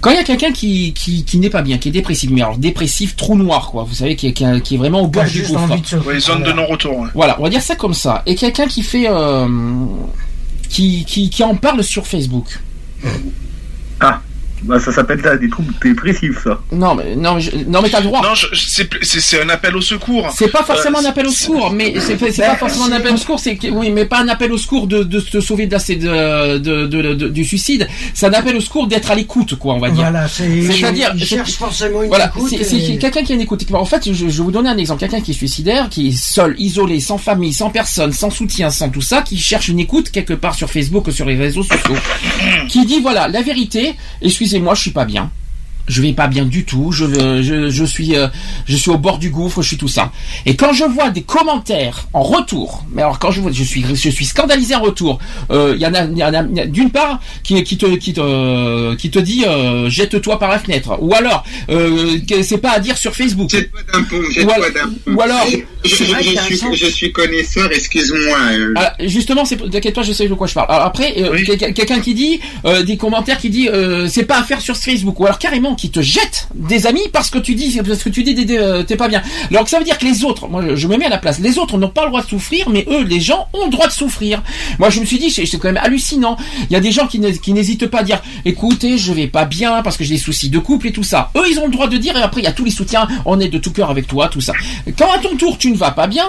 Quand 0.00 0.10
il 0.10 0.16
y 0.16 0.18
a 0.18 0.24
quelqu'un 0.24 0.52
qui, 0.52 0.94
qui, 0.94 1.24
qui 1.24 1.38
n'est 1.38 1.50
pas 1.50 1.60
bien, 1.62 1.76
qui 1.76 1.88
est 1.88 1.92
dépressif, 1.92 2.30
mais 2.30 2.40
alors 2.40 2.56
dépressif, 2.56 3.16
trou 3.16 3.36
noir, 3.36 3.70
quoi. 3.70 3.84
Vous 3.84 3.94
savez, 3.94 4.16
qui 4.16 4.28
est, 4.28 4.32
qui 4.32 4.44
est- 4.44 4.60
qui 4.62 4.74
est 4.76 4.78
vraiment 4.78 5.02
au 5.02 5.08
bord 5.08 5.24
du 5.24 5.42
gouffre. 5.42 5.66
de 5.68 5.98
Ouais, 6.06 6.18
zone 6.18 6.42
de 6.42 6.52
non-retour. 6.52 6.96
ouais. 7.00 7.08
Voilà, 7.14 7.36
on 7.38 7.42
va 7.44 7.50
dire 7.50 7.62
ça 7.62 7.76
comme 7.76 7.94
ça. 7.94 8.22
Et 8.26 8.34
quelqu'un 8.34 8.66
qui 8.66 8.82
fait, 8.82 9.08
euh, 9.08 9.46
qui, 10.70 11.04
qui, 11.04 11.42
en 11.42 11.56
parle 11.56 11.82
sur 11.82 12.06
Facebook. 12.06 12.60
Ah, 13.98 14.22
bah 14.62 14.78
ça 14.80 14.92
s'appelle 14.92 15.20
des 15.40 15.48
troubles 15.48 15.72
dépressifs, 15.82 16.42
ça. 16.44 16.60
Non, 16.72 16.94
mais 16.94 17.16
non, 17.16 17.38
je- 17.38 17.50
non, 17.66 17.80
mais 17.82 17.88
t'as 17.90 18.00
le 18.00 18.06
droit. 18.06 18.22
Non, 18.22 18.34
je- 18.34 18.46
c'est 18.54 19.42
un 19.42 19.48
appel 19.48 19.76
au 19.76 19.80
secours. 19.80 20.28
C'est 20.36 20.48
pas 20.48 20.62
forcément 20.64 20.98
Euh, 20.98 21.02
un 21.02 21.10
appel 21.10 21.26
au 21.26 21.30
secours, 21.30 21.70
mais 21.72 21.94
c'est 22.00 22.16
pas, 22.16 22.26
pas 22.50 22.56
forcément 22.56 22.86
un 22.86 22.92
appel 22.92 23.14
au 23.14 23.16
secours, 23.16 23.40
c'est 23.40 23.58
oui, 23.70 23.90
mais 23.90 24.04
pas 24.04 24.20
un 24.20 24.28
appel 24.28 24.52
au 24.52 24.58
secours 24.58 24.86
de, 24.86 25.02
de 25.02 25.20
se 25.20 25.40
sauver 25.40 25.66
de, 25.66 25.74
la- 26.08 26.58
de, 26.58 26.86
de, 26.86 26.86
de- 27.02 27.14
de- 27.14 27.28
du 27.28 27.44
suicide. 27.44 27.88
C'est 28.14 28.26
un 28.26 28.32
appel 28.32 28.56
au 28.56 28.60
secours 28.60 28.86
d'être 28.86 29.10
à 29.10 29.14
l'écoute, 29.14 29.54
quoi, 29.56 29.74
on 29.74 29.78
va 29.78 29.90
dire. 29.90 30.00
Voilà, 30.02 30.28
c'est. 30.28 30.62
C'est-à-dire, 30.62 31.14
cherche 31.18 31.52
forcément 31.52 32.02
une 32.02 32.08
voilà, 32.08 32.26
écoute. 32.34 32.50
c'est 32.62 32.76
et- 32.76 32.98
quelqu'un 32.98 33.22
qui 33.22 33.32
a 33.32 33.34
une 33.36 33.40
écoute. 33.42 33.64
En 33.72 33.84
fait, 33.84 34.06
je, 34.06 34.12
je 34.12 34.24
vais 34.24 34.30
vous 34.42 34.50
donner 34.52 34.68
un 34.68 34.78
exemple. 34.78 35.00
Quelqu'un 35.00 35.20
qui 35.20 35.30
est 35.30 35.34
suicidaire, 35.34 35.88
qui 35.88 36.08
est 36.08 36.16
seul, 36.16 36.54
isolé, 36.58 37.00
sans 37.00 37.18
famille, 37.18 37.52
sans 37.52 37.70
personne, 37.70 38.12
sans 38.12 38.30
soutien, 38.30 38.70
sans 38.70 38.88
tout 38.90 39.00
ça, 39.00 39.22
qui 39.22 39.38
cherche 39.38 39.68
une 39.68 39.78
écoute 39.80 40.10
quelque 40.10 40.34
part 40.34 40.54
sur 40.54 40.70
Facebook 40.70 41.06
ou 41.06 41.10
sur 41.10 41.26
les 41.26 41.36
réseaux 41.36 41.62
sociaux, 41.62 41.96
qui 42.68 42.84
dit 42.86 43.00
voilà, 43.00 43.28
la 43.28 43.42
vérité, 43.42 43.94
excusez-moi, 44.50 44.74
je 44.74 44.80
suis 44.80 44.90
pas 44.90 45.04
bien. 45.04 45.30
Je 45.90 46.00
vais 46.02 46.12
pas 46.12 46.28
bien 46.28 46.44
du 46.46 46.64
tout. 46.64 46.92
Je, 46.92 47.04
veux- 47.04 47.42
je, 47.42 47.68
je 47.68 47.84
suis, 47.84 48.14
euh, 48.16 48.28
je 48.66 48.76
suis 48.76 48.90
au 48.90 48.98
bord 48.98 49.18
du 49.18 49.30
gouffre. 49.30 49.60
Je 49.62 49.68
suis 49.68 49.76
tout 49.76 49.88
ça. 49.88 50.12
Et 50.46 50.54
quand 50.56 50.72
je 50.72 50.84
vois 50.84 51.10
des 51.10 51.22
commentaires 51.22 52.06
en 52.12 52.22
retour, 52.22 52.84
mais 52.92 53.02
alors 53.02 53.18
quand 53.18 53.30
je 53.32 53.40
vois, 53.40 53.50
je 53.52 53.64
suis, 53.64 53.84
je 53.94 54.08
suis 54.10 54.24
scandalisé 54.24 54.74
en 54.74 54.80
retour. 54.82 55.18
euh, 55.50 55.74
Il 55.76 55.82
y 55.82 55.86
en 55.86 55.94
a, 55.94 56.04
il 56.04 56.16
y 56.18 56.24
en 56.24 56.32
a- 56.34 56.42
d'une 56.66 56.90
part 56.90 57.20
qui, 57.42 57.62
qui 57.64 57.76
te, 57.76 57.86
qui 57.96 58.12
te, 58.12 58.94
qui 58.94 59.10
te 59.10 59.18
dit 59.18 59.44
euh, 59.46 59.88
jette-toi 59.90 60.38
par 60.38 60.48
la 60.48 60.58
fenêtre. 60.58 60.96
Ou 61.00 61.12
alors, 61.14 61.44
euh, 61.70 62.18
c'est 62.42 62.58
pas 62.58 62.70
à 62.72 62.78
dire 62.80 62.96
sur 62.96 63.14
Facebook. 63.14 63.50
Jette-toi 63.50 63.80
d'un 63.92 64.02
pont, 64.04 64.16
Ou 64.16 64.30
jette-toi 64.30 64.54
alors- 64.54 64.70
d'un 64.72 64.88
pont. 64.88 65.12
ou 65.14 65.20
alors, 65.20 65.46
je, 65.84 65.88
suis, 65.94 66.56
sens. 66.56 66.76
je 66.76 66.86
suis 66.86 67.12
connaisseur, 67.12 67.70
excuse-moi. 67.72 68.38
euh, 68.52 68.74
Ah, 68.76 68.94
justement, 69.00 69.44
c'est 69.44 69.56
t'inquiète 69.70 69.94
pas, 69.94 70.02
je 70.02 70.12
sais 70.12 70.28
de 70.28 70.34
quoi 70.34 70.46
je 70.46 70.54
parle. 70.54 70.66
Alors 70.70 70.84
après, 70.86 71.14
euh, 71.18 71.36
quel- 71.44 71.74
quelqu'un 71.74 72.00
qui 72.00 72.14
dit 72.14 72.40
euh, 72.64 72.82
des 72.82 72.96
commentaires 72.96 73.38
qui 73.38 73.50
dit 73.50 73.68
euh, 73.68 74.06
c'est 74.06 74.24
pas 74.24 74.38
à 74.38 74.42
faire 74.44 74.60
sur 74.60 74.76
Facebook 74.76 75.18
ou 75.20 75.24
alors 75.24 75.38
carrément 75.38 75.74
qui 75.80 75.90
te 75.90 76.00
jette 76.02 76.46
des 76.54 76.86
amis 76.86 77.08
parce 77.12 77.30
que 77.30 77.38
tu 77.38 77.54
dis 77.54 77.80
parce 77.86 78.02
que 78.02 78.10
tu 78.10 78.22
dis 78.22 78.36
euh, 78.50 78.82
t'es 78.82 78.96
pas 78.96 79.08
bien. 79.08 79.22
Alors 79.50 79.64
que 79.64 79.70
ça 79.70 79.78
veut 79.78 79.84
dire 79.84 79.96
que 79.98 80.04
les 80.04 80.24
autres, 80.24 80.46
moi 80.46 80.62
je- 80.74 80.86
me 80.86 80.96
mets 80.98 81.06
à 81.06 81.08
la 81.08 81.18
place, 81.18 81.38
les 81.38 81.58
autres 81.58 81.78
n'ont 81.78 81.88
pas 81.88 82.02
le 82.02 82.08
droit 82.08 82.22
de 82.22 82.28
souffrir, 82.28 82.68
mais 82.68 82.84
eux, 82.90 83.02
les 83.04 83.20
gens 83.20 83.46
ont 83.54 83.64
le 83.64 83.70
droit 83.70 83.86
de 83.86 83.92
souffrir. 83.92 84.42
Moi 84.78 84.90
je 84.90 85.00
me 85.00 85.06
suis 85.06 85.18
dit 85.18 85.30
c'est 85.30 85.46
quand 85.58 85.68
même 85.72 85.78
hallucinant. 85.82 86.36
Il 86.68 86.72
y 86.72 86.76
a 86.76 86.80
des 86.80 86.92
gens 86.92 87.06
qui 87.06 87.18
n'hé- 87.18 87.38
qui 87.38 87.52
n'hésitent 87.54 87.86
pas 87.86 88.00
à 88.00 88.02
dire 88.02 88.20
écoutez 88.44 88.98
je 88.98 89.12
vais 89.12 89.26
pas 89.28 89.46
bien 89.46 89.80
parce 89.82 89.96
que 89.96 90.04
j'ai 90.04 90.14
des 90.14 90.20
soucis 90.20 90.50
de 90.50 90.58
couple 90.58 90.88
et 90.88 90.92
tout 90.92 91.02
ça. 91.02 91.30
Eux 91.36 91.44
ils 91.50 91.58
ont 91.58 91.64
le 91.66 91.72
droit 91.72 91.88
de 91.88 91.96
dire 91.96 92.16
et 92.16 92.22
après 92.22 92.42
il 92.42 92.44
y 92.44 92.48
a 92.48 92.52
tous 92.52 92.64
les 92.66 92.70
soutiens, 92.70 93.08
on 93.24 93.40
est 93.40 93.48
de 93.48 93.58
tout 93.58 93.72
cœur 93.72 93.88
avec 93.90 94.06
toi 94.06 94.28
tout 94.28 94.40
ça. 94.42 94.52
Quand 94.98 95.10
à 95.10 95.18
ton 95.18 95.34
tour 95.36 95.56
tu 95.56 95.70
ne 95.70 95.76
vas 95.76 95.92
pas 95.92 96.06
bien. 96.06 96.26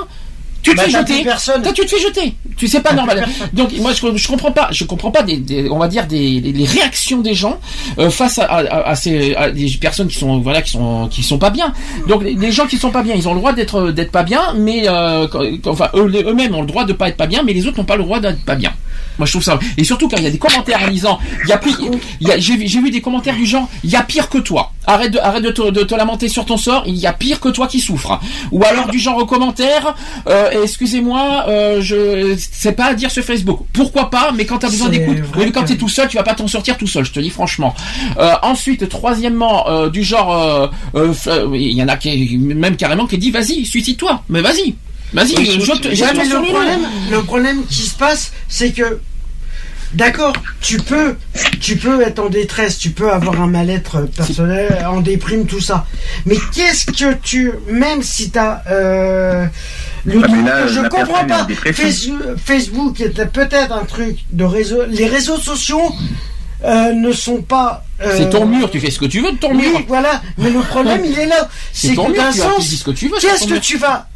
Tu 0.64 0.72
te 0.72 0.76
fais 0.86 0.92
jeter. 1.00 1.24
personne. 1.24 1.62
Toi, 1.64 1.74
tu 1.74 1.82
te 1.86 1.90
fais 1.90 2.00
jeter. 2.00 2.36
Tu 2.58 2.68
sais 2.68 2.82
pas 2.82 2.94
normal. 2.94 3.26
Donc 3.54 3.72
moi 3.80 3.94
je, 3.94 4.16
je 4.16 4.28
comprends 4.28 4.52
pas, 4.52 4.68
je 4.72 4.84
comprends 4.84 5.10
pas 5.12 5.24
des, 5.24 5.38
des- 5.38 5.70
on 5.70 5.80
va 5.80 5.88
dire 5.88 6.06
des 6.06 6.40
les, 6.40 6.52
les 6.52 6.66
réactions 6.66 7.22
des 7.22 7.34
gens 7.34 7.60
euh, 7.98 8.10
face 8.12 8.38
à, 8.38 8.44
à, 8.46 8.90
à 8.90 8.96
ces 8.96 9.34
à 9.36 9.50
des 9.50 9.68
personnes 9.82 10.08
qui 10.08 10.18
sont 10.20 10.40
voilà 10.40 10.62
qui 10.62 10.72
sont 10.72 11.08
qui 11.10 11.24
sont 11.24 11.40
pas 11.40 11.50
bien. 11.50 11.74
Donc 12.08 12.24
les, 12.24 12.34
les 12.36 12.52
gens 12.52 12.68
qui 12.68 12.78
sont 12.78 12.92
pas 12.92 13.02
bien, 13.02 13.16
ils 13.16 13.28
ont 13.28 13.34
le 13.34 13.40
droit 13.40 13.54
d'être 13.54 13.90
d'être 13.92 14.12
pas 14.12 14.24
bien, 14.24 14.54
mais 14.56 14.84
euh, 14.88 15.28
quand- 15.28 15.42
enfin 15.66 15.90
eux 15.96 16.12
eux-mêmes 16.28 16.54
ont 16.54 16.62
le 16.62 16.68
droit 16.68 16.86
de 16.86 16.94
pas 16.94 17.10
être 17.10 17.18
pas 17.18 17.28
bien, 17.28 17.42
mais 17.44 17.54
les 17.54 17.66
autres 17.66 17.78
n'ont 17.78 17.84
pas 17.86 17.96
le 17.98 18.04
droit 18.04 18.20
d'être 18.20 18.44
pas 18.46 18.56
bien. 18.56 18.72
Moi 19.18 19.26
je 19.26 19.32
trouve 19.34 19.44
ça 19.44 19.60
et 19.78 19.84
surtout 19.84 20.08
quand 20.08 20.18
il 20.18 20.24
y 20.24 20.28
a 20.28 20.32
des 20.32 20.38
commentaires 20.40 20.82
en 20.84 20.90
disant 20.90 21.20
il 21.44 21.50
y 21.50 21.52
a 21.54 21.58
plus 21.58 21.74
j'ai 22.38 22.56
vu- 22.58 22.90
des 22.92 23.02
commentaires 23.02 23.36
du 23.36 23.46
genre 23.46 23.70
il 23.84 23.90
y 23.90 23.96
a 23.96 24.02
pire 24.04 24.30
que 24.30 24.38
toi. 24.38 24.72
Arrête 24.88 25.12
de 25.12 25.20
arrête 25.20 25.44
de 25.44 25.52
te, 25.52 25.70
de 25.70 25.84
te 25.84 25.94
lamenter 25.94 26.28
sur 26.28 26.44
ton 26.46 26.58
sort, 26.58 26.84
il 26.88 26.96
y 26.96 27.06
a 27.06 27.14
pire 27.14 27.40
que 27.40 27.50
toi 27.50 27.68
qui 27.68 27.80
souffre. 27.80 28.20
Ou 28.52 28.64
alors 28.64 28.88
du 28.88 28.98
genre 29.00 29.18
au 29.18 29.26
commentaire 29.26 29.96
euh, 30.28 30.64
excusez-moi, 30.64 31.46
euh, 31.48 31.82
je 31.82 32.36
c'est 32.38 32.72
pas 32.72 32.86
à 32.86 32.94
dire 32.94 33.12
sur 33.12 33.24
Facebook. 33.24 33.60
Pourquoi 33.74 34.10
pas 34.10 34.32
Mais 34.36 34.46
quand 34.46 34.58
t'as 34.60 34.70
besoin 34.70 34.90
d'écoute, 34.90 35.18
quand 35.54 35.64
t'es 35.64 35.76
tout 35.78 35.90
seul, 35.90 36.08
tu 36.08 36.18
vas 36.18 36.24
pas 36.24 36.34
t'en 36.34 36.48
sortir 36.48 36.78
tout 36.78 36.88
seul. 36.88 37.06
Je 37.06 37.12
te 37.12 37.20
dis 37.20 37.30
franchement. 37.30 37.76
Euh, 38.18 38.34
ensuite, 38.42 38.88
troisièmement, 38.90 39.70
euh, 39.70 39.90
du 39.90 40.04
genre, 40.04 40.72
il 41.54 41.72
y 41.74 41.84
en 41.84 41.88
a 41.88 41.98
qui 41.98 42.38
même 42.38 42.76
carrément 42.76 43.06
qui 43.08 43.18
dit 43.18 43.32
vas-y, 43.32 43.66
suicide-toi. 43.66 44.24
Mais 44.30 44.42
vas-y, 44.42 44.76
vas-y, 45.14 45.36
Oui, 45.38 45.46
je 45.60 45.60
mais 46.18 46.26
le 46.26 46.42
problème, 46.52 46.80
le 47.12 47.22
problème 47.24 47.66
qui 47.68 47.82
se 47.84 47.96
passe, 47.96 48.32
c'est 48.48 48.72
que, 48.72 49.00
d'accord, 49.94 50.34
tu 50.62 50.78
peux, 50.78 51.16
tu 51.60 51.76
peux 51.78 52.02
être 52.02 52.20
en 52.20 52.30
détresse, 52.30 52.78
tu 52.78 52.92
peux 52.92 53.12
avoir 53.12 53.42
un 53.42 53.48
mal-être 53.48 54.02
personnel, 54.16 54.86
en 54.90 55.02
déprime, 55.02 55.46
tout 55.46 55.60
ça. 55.62 55.86
Mais 56.26 56.38
qu'est-ce 56.54 56.86
que 56.86 57.14
tu, 57.16 57.52
même 57.70 58.02
si 58.04 58.30
t'as, 58.32 58.62
euh, 58.70 59.46
le 60.06 60.22
Ah, 60.24 60.28
truc 60.28 60.46
là, 60.46 60.62
que 60.64 60.68
je 60.70 60.82
comprends 60.88 61.26
pas. 61.26 61.48
Facebook 62.44 63.00
était 63.02 63.26
peut-être 63.28 63.72
un 63.74 63.86
truc 63.86 64.18
de 64.32 64.44
réseau. 64.44 64.84
Les 64.88 65.08
réseaux 65.08 65.38
sociaux 65.38 65.92
euh, 66.64 66.94
ne 66.94 67.12
sont 67.12 67.42
pas. 67.42 67.84
euh, 68.02 68.14
C'est 68.18 68.30
ton 68.30 68.46
mur, 68.46 68.70
tu 68.72 68.80
fais 68.80 68.92
ce 68.92 69.00
que 69.00 69.06
tu 69.06 69.20
veux 69.22 69.32
de 69.34 69.38
ton 69.38 69.52
oui, 69.52 69.68
mur. 69.68 69.82
voilà. 69.88 70.22
Mais 70.38 70.50
le 70.50 70.60
problème, 70.60 71.02
il 71.06 71.18
est 71.20 71.26
là. 71.26 71.50
C'est 71.74 71.96
que 71.96 72.16
d'un 72.16 72.32
sens, 72.32 72.70
qu'est-ce 72.70 72.84
que 73.48 73.60
tu 73.60 73.78
vas 73.78 74.08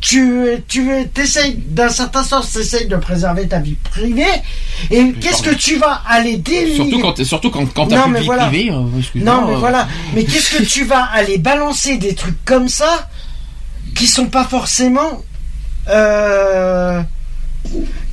tu, 0.00 0.44
tu 0.68 0.88
essayes, 1.16 1.54
d'un 1.56 1.88
certain 1.88 2.22
sens, 2.22 2.52
tu 2.52 2.58
essayes 2.60 2.86
de 2.86 2.96
préserver 2.96 3.48
ta 3.48 3.58
vie 3.58 3.76
privée, 3.90 4.24
et 4.90 5.12
qu'est-ce 5.20 5.42
que 5.42 5.54
tu 5.54 5.76
vas 5.76 6.02
aller 6.08 6.36
délire 6.36 6.76
Surtout 6.76 7.00
quand, 7.00 7.24
surtout 7.24 7.50
quand, 7.50 7.66
quand 7.74 7.86
t'as 7.88 8.02
plus 8.04 8.12
de 8.12 8.18
vie 8.18 8.24
voilà. 8.26 8.46
privée. 8.46 8.70
euh, 8.70 8.82
Non, 9.16 9.46
mais 9.46 9.54
euh, 9.54 9.58
voilà. 9.58 9.88
Mais 10.14 10.24
qu'est-ce 10.24 10.56
que 10.56 10.62
tu 10.62 10.84
vas 10.84 11.02
aller 11.04 11.38
balancer 11.38 11.96
des 11.96 12.14
trucs 12.14 12.44
comme 12.44 12.68
ça 12.68 13.08
qui 13.94 14.06
sont 14.06 14.26
pas 14.26 14.44
forcément. 14.44 15.22
euh, 15.88 17.00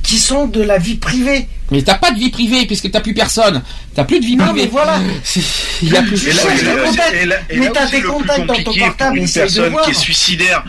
qui 0.02 0.18
sont 0.18 0.46
de 0.46 0.62
la 0.62 0.78
vie 0.78 0.96
privée? 0.96 1.48
Mais 1.70 1.82
t'as 1.82 1.94
pas 1.96 2.12
de 2.12 2.18
vie 2.18 2.30
privée 2.30 2.64
puisque 2.66 2.90
t'as 2.90 3.00
plus 3.00 3.14
personne. 3.14 3.62
T'as 3.94 4.04
plus 4.04 4.20
de 4.20 4.24
vie 4.24 4.36
Non, 4.36 4.46
privée. 4.46 4.62
mais 4.64 4.68
voilà. 4.68 4.98
Il 5.82 5.92
y 5.92 5.96
a 5.96 6.02
plus. 6.02 6.24
De 6.24 7.58
Mais 7.58 7.70
t'as 7.72 7.86
des 7.86 8.02
contacts 8.02 8.46
dans 8.46 8.54
ton 8.54 8.72
portable, 8.74 9.18
une 9.18 9.26
de 9.26 9.30
personne 9.32 9.72
voir. 9.72 9.84
qui 9.84 9.90
est 9.90 9.94
suicidaire, 9.94 10.64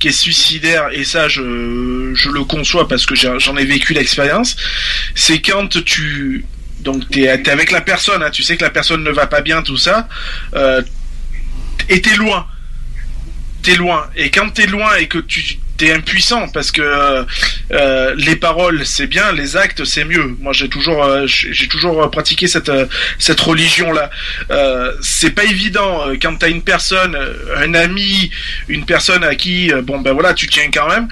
qui 0.00 0.08
est 0.08 0.12
suicidaire, 0.12 0.88
et 0.92 1.04
ça, 1.04 1.28
je, 1.28 2.12
je 2.14 2.30
le 2.30 2.42
conçois 2.44 2.88
parce 2.88 3.06
que 3.06 3.14
j'en 3.14 3.56
ai 3.56 3.64
vécu 3.64 3.92
l'expérience, 3.92 4.56
c'est 5.14 5.40
quand 5.40 5.68
tu, 5.84 6.44
donc 6.80 7.08
t'es 7.10 7.20
es 7.20 7.48
avec 7.48 7.70
la 7.70 7.82
personne, 7.82 8.22
hein, 8.22 8.30
tu 8.30 8.42
sais 8.42 8.56
que 8.56 8.64
la 8.64 8.70
personne 8.70 9.04
ne 9.04 9.10
va 9.10 9.26
pas 9.26 9.42
bien, 9.42 9.62
tout 9.62 9.76
ça, 9.76 10.08
euh, 10.54 10.82
et 11.88 12.00
t'es 12.00 12.16
loin. 12.16 12.46
T'es 13.62 13.76
loin. 13.76 14.08
Et 14.16 14.30
quand 14.30 14.48
t'es 14.50 14.66
loin 14.66 14.96
et 14.96 15.06
que 15.06 15.18
tu 15.18 15.59
impuissant 15.88 16.48
parce 16.48 16.70
que 16.70 16.82
euh, 16.82 17.24
euh, 17.72 18.14
les 18.16 18.36
paroles 18.36 18.84
c'est 18.84 19.06
bien, 19.06 19.32
les 19.32 19.56
actes 19.56 19.84
c'est 19.84 20.04
mieux. 20.04 20.36
Moi 20.40 20.52
j'ai 20.52 20.68
toujours 20.68 21.04
euh, 21.04 21.26
j'ai 21.26 21.68
toujours 21.68 22.10
pratiqué 22.10 22.46
cette 22.46 22.70
cette 23.18 23.40
religion 23.40 23.92
là. 23.92 24.10
C'est 25.00 25.30
pas 25.30 25.44
évident 25.44 26.06
quand 26.20 26.36
t'as 26.36 26.48
une 26.48 26.62
personne, 26.62 27.16
un 27.56 27.74
ami, 27.74 28.30
une 28.68 28.84
personne 28.84 29.24
à 29.24 29.34
qui 29.34 29.72
bon 29.82 30.00
ben 30.00 30.12
voilà 30.12 30.34
tu 30.34 30.46
tiens 30.46 30.70
quand 30.72 30.88
même, 30.88 31.08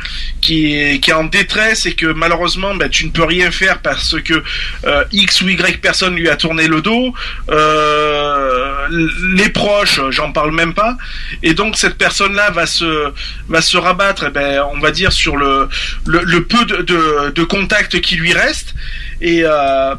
qui 0.48 0.72
est 0.74 0.98
qui 1.00 1.10
est 1.10 1.18
en 1.24 1.24
détresse 1.24 1.84
et 1.84 1.92
que 1.92 2.06
malheureusement 2.06 2.74
ben, 2.74 2.88
tu 2.88 3.04
ne 3.04 3.10
peux 3.10 3.24
rien 3.24 3.50
faire 3.50 3.80
parce 3.80 4.16
que 4.22 4.42
euh, 4.86 5.04
X 5.12 5.42
ou 5.42 5.48
Y 5.48 5.82
personne 5.82 6.14
lui 6.16 6.30
a 6.30 6.36
tourné 6.36 6.66
le 6.68 6.80
dos. 6.80 7.14
Euh, 7.50 8.88
les 9.34 9.50
proches, 9.50 10.00
j'en 10.08 10.32
parle 10.32 10.52
même 10.54 10.72
pas. 10.72 10.96
Et 11.42 11.52
donc 11.52 11.76
cette 11.76 11.98
personne-là 11.98 12.50
va 12.50 12.64
se 12.64 13.12
va 13.48 13.60
se 13.60 13.76
rabattre, 13.76 14.24
eh 14.28 14.30
ben, 14.30 14.62
on 14.74 14.78
va 14.80 14.90
dire 14.90 15.12
sur 15.12 15.36
le 15.36 15.68
le, 16.06 16.20
le 16.24 16.44
peu 16.44 16.64
de, 16.64 16.76
de, 16.92 17.30
de 17.30 17.44
contact 17.44 18.00
qui 18.00 18.16
lui 18.16 18.32
reste 18.32 18.74
et 19.20 19.42
euh, 19.44 19.94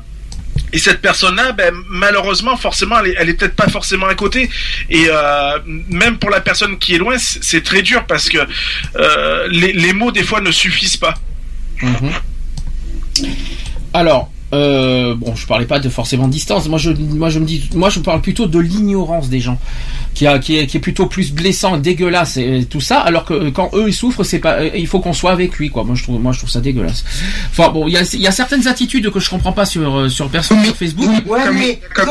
et 0.72 0.78
cette 0.78 1.02
personne-là, 1.02 1.52
ben, 1.54 1.74
malheureusement, 1.90 2.56
forcément, 2.58 2.98
elle 3.00 3.30
est, 3.30 3.34
peut-être 3.34 3.56
pas 3.56 3.68
forcément 3.68 4.08
à 4.08 4.16
côté. 4.16 4.50
Et 4.90 5.06
euh, 5.08 5.60
même 5.66 6.18
pour 6.18 6.30
la 6.30 6.42
personne 6.42 6.78
qui 6.78 6.96
est 6.96 6.98
loin, 6.98 7.18
c'est 7.18 7.64
très 7.64 7.82
dur 7.82 8.06
parce 8.06 8.30
que 8.30 8.38
euh, 8.96 9.48
les, 9.50 9.74
les 9.74 9.94
mots 9.94 10.12
des 10.12 10.24
fois 10.24 10.42
ne 10.42 10.52
suffisent 10.52 10.98
pas. 10.98 11.16
Mhm. 11.82 12.12
Alors, 13.94 14.32
euh, 14.54 15.16
bon, 15.16 15.36
je 15.36 15.46
parlais 15.46 15.66
pas 15.66 15.80
de 15.80 15.90
forcément 15.90 16.28
de 16.28 16.32
distance. 16.32 16.68
Moi, 16.68 16.80
je, 16.80 16.92
moi, 16.92 17.30
je 17.30 17.40
me 17.40 17.46
dis, 17.46 17.70
moi, 17.76 17.90
je 17.90 18.00
parle 18.00 18.22
plutôt 18.22 18.48
de 18.48 18.60
l'ignorance 18.60 19.30
des 19.30 19.40
gens, 19.40 19.58
qui, 20.16 20.26
a, 20.26 20.40
qui, 20.40 20.58
est, 20.58 20.68
qui 20.68 20.78
est 20.78 20.80
plutôt 20.80 21.06
plus 21.06 21.32
blessant, 21.32 21.78
dégueulasse 21.78 22.38
et 22.38 22.66
tout 22.70 22.82
ça. 22.82 23.00
Alors 23.00 23.26
que 23.26 23.34
euh, 23.34 23.52
quand 23.52 23.70
eux 23.74 23.86
ils 23.88 23.94
souffrent, 23.94 24.24
c'est 24.24 24.40
pas, 24.40 24.54
euh, 24.62 24.70
il 24.76 24.88
faut 24.88 25.00
qu'on 25.00 25.14
soit 25.14 25.32
avec 25.32 25.56
lui, 25.58 25.70
quoi. 25.70 25.84
Moi, 25.84 25.96
je 25.96 26.04
trouve, 26.04 26.20
moi, 26.20 26.32
je 26.32 26.40
trouve 26.40 26.50
ça 26.50 26.62
dégueulasse. 26.62 27.04
Enfin, 27.52 27.70
bon, 27.70 27.88
il 27.88 27.94
y 27.94 27.98
a, 27.98 28.02
il 28.14 28.22
y 28.22 28.28
a 28.28 28.32
certaines 28.32 28.68
attitudes 28.68 29.10
que 29.12 29.20
je 29.20 29.30
comprends 29.30 29.54
pas 29.54 29.66
sur 29.66 29.96
euh, 29.98 30.10
sur 30.10 30.30
personne 30.30 30.64
sur 30.64 30.76
Facebook. 30.76 31.10
Ouais, 31.28 31.44
Comme- 31.46 31.56
mais 31.58 31.80
comme 31.94 32.06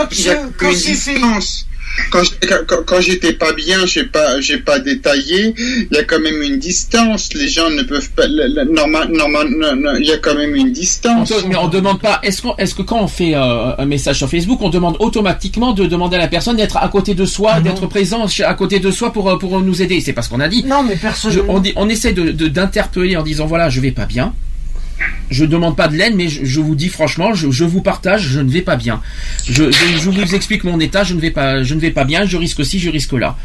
quand 0.57 0.71
une 0.71 0.75
distance. 0.77 1.67
Quand, 2.11 2.23
quand, 2.67 2.77
quand 2.87 3.01
j'étais 3.01 3.33
pas 3.35 3.53
bien, 3.53 3.85
j'ai 3.87 4.05
pas, 4.05 4.41
j'ai 4.41 4.59
pas 4.59 4.79
détaillé. 4.79 5.55
Il 5.59 5.89
y 5.93 5.99
a 5.99 6.05
quand 6.05 6.21
même 6.21 6.41
une 6.43 6.59
distance. 6.59 7.29
Les 7.35 7.49
gens 7.49 7.71
ne 7.71 7.83
peuvent 7.83 8.11
pas. 8.11 8.27
normal, 8.29 9.11
normal, 9.13 9.49
non, 9.51 9.77
non, 9.77 9.95
il 9.99 10.07
y 10.07 10.13
a 10.13 10.19
quand 10.19 10.35
même 10.35 10.55
une 10.55 10.73
distance. 10.73 11.33
mais 11.49 11.57
on 11.57 11.69
demande 11.69 12.01
pas. 12.01 12.21
Est-ce 12.23 12.43
qu'on, 12.43 12.57
est-ce 12.57 12.75
que 12.75 12.83
quand 12.83 13.01
on 13.03 13.09
fait 13.09 13.35
euh, 13.35 13.77
un 13.77 13.85
message 13.87 14.19
sur 14.19 14.29
Facebook, 14.31 14.59
on 14.63 14.71
demande 14.71 14.97
automatiquement 15.01 15.73
de 15.73 15.87
demander 15.87 16.17
à 16.17 16.21
la 16.21 16.29
personne 16.29 16.57
d'être 16.57 16.77
à 16.77 16.89
côté 16.89 17.15
de 17.15 17.25
soi, 17.25 17.61
d'être 17.61 17.87
présent 17.87 18.27
à 18.45 18.55
côté 18.55 18.79
de 18.81 18.91
soi 18.91 19.13
pour 19.13 19.29
euh, 19.31 19.39
pour 19.39 19.61
nous 19.61 19.83
aider? 19.83 20.01
C'est 20.01 20.13
pas 20.13 20.23
ce 20.23 20.31
qu'on 20.31 20.41
a 20.41 20.49
dit. 20.49 20.65
Non, 20.65 20.83
mais 20.83 20.97
personne. 20.97 21.33
Je- 21.33 21.41
on, 21.49 21.59
dit- 21.59 21.73
on 21.77 21.89
essaie 21.89 22.13
de, 22.13 22.31
de- 22.31 22.49
d'interpeller 22.49 23.17
en 23.17 23.23
disant 23.23 23.47
voilà, 23.47 23.69
je 23.71 23.81
vais 23.81 23.91
pas 23.93 24.07
bien. 24.07 24.33
Je 25.31 25.45
demande 25.45 25.77
pas 25.77 25.89
de 25.89 25.97
l'aide, 25.97 26.15
mais 26.17 26.29
je, 26.29 26.45
vous 26.61 26.75
dis 26.75 26.89
franchement, 26.89 27.35
je, 27.35 27.51
vous 27.65 27.83
partage, 27.83 28.23
je 28.23 28.41
ne 28.41 28.51
vais 28.51 28.63
pas 28.63 28.77
bien. 28.77 29.01
Je, 29.45 29.65
vous 30.11 30.35
explique 30.35 30.65
mon 30.65 30.81
état, 30.81 31.05
je 31.05 31.15
ne 31.15 31.21
vais 31.21 31.31
pas, 31.31 31.63
ne 31.75 31.81
bien, 32.05 32.25
je 32.25 32.37
risque 32.37 32.65
ci, 32.65 32.79
je 32.79 32.91
risque 32.91 33.13
là. 33.13 33.37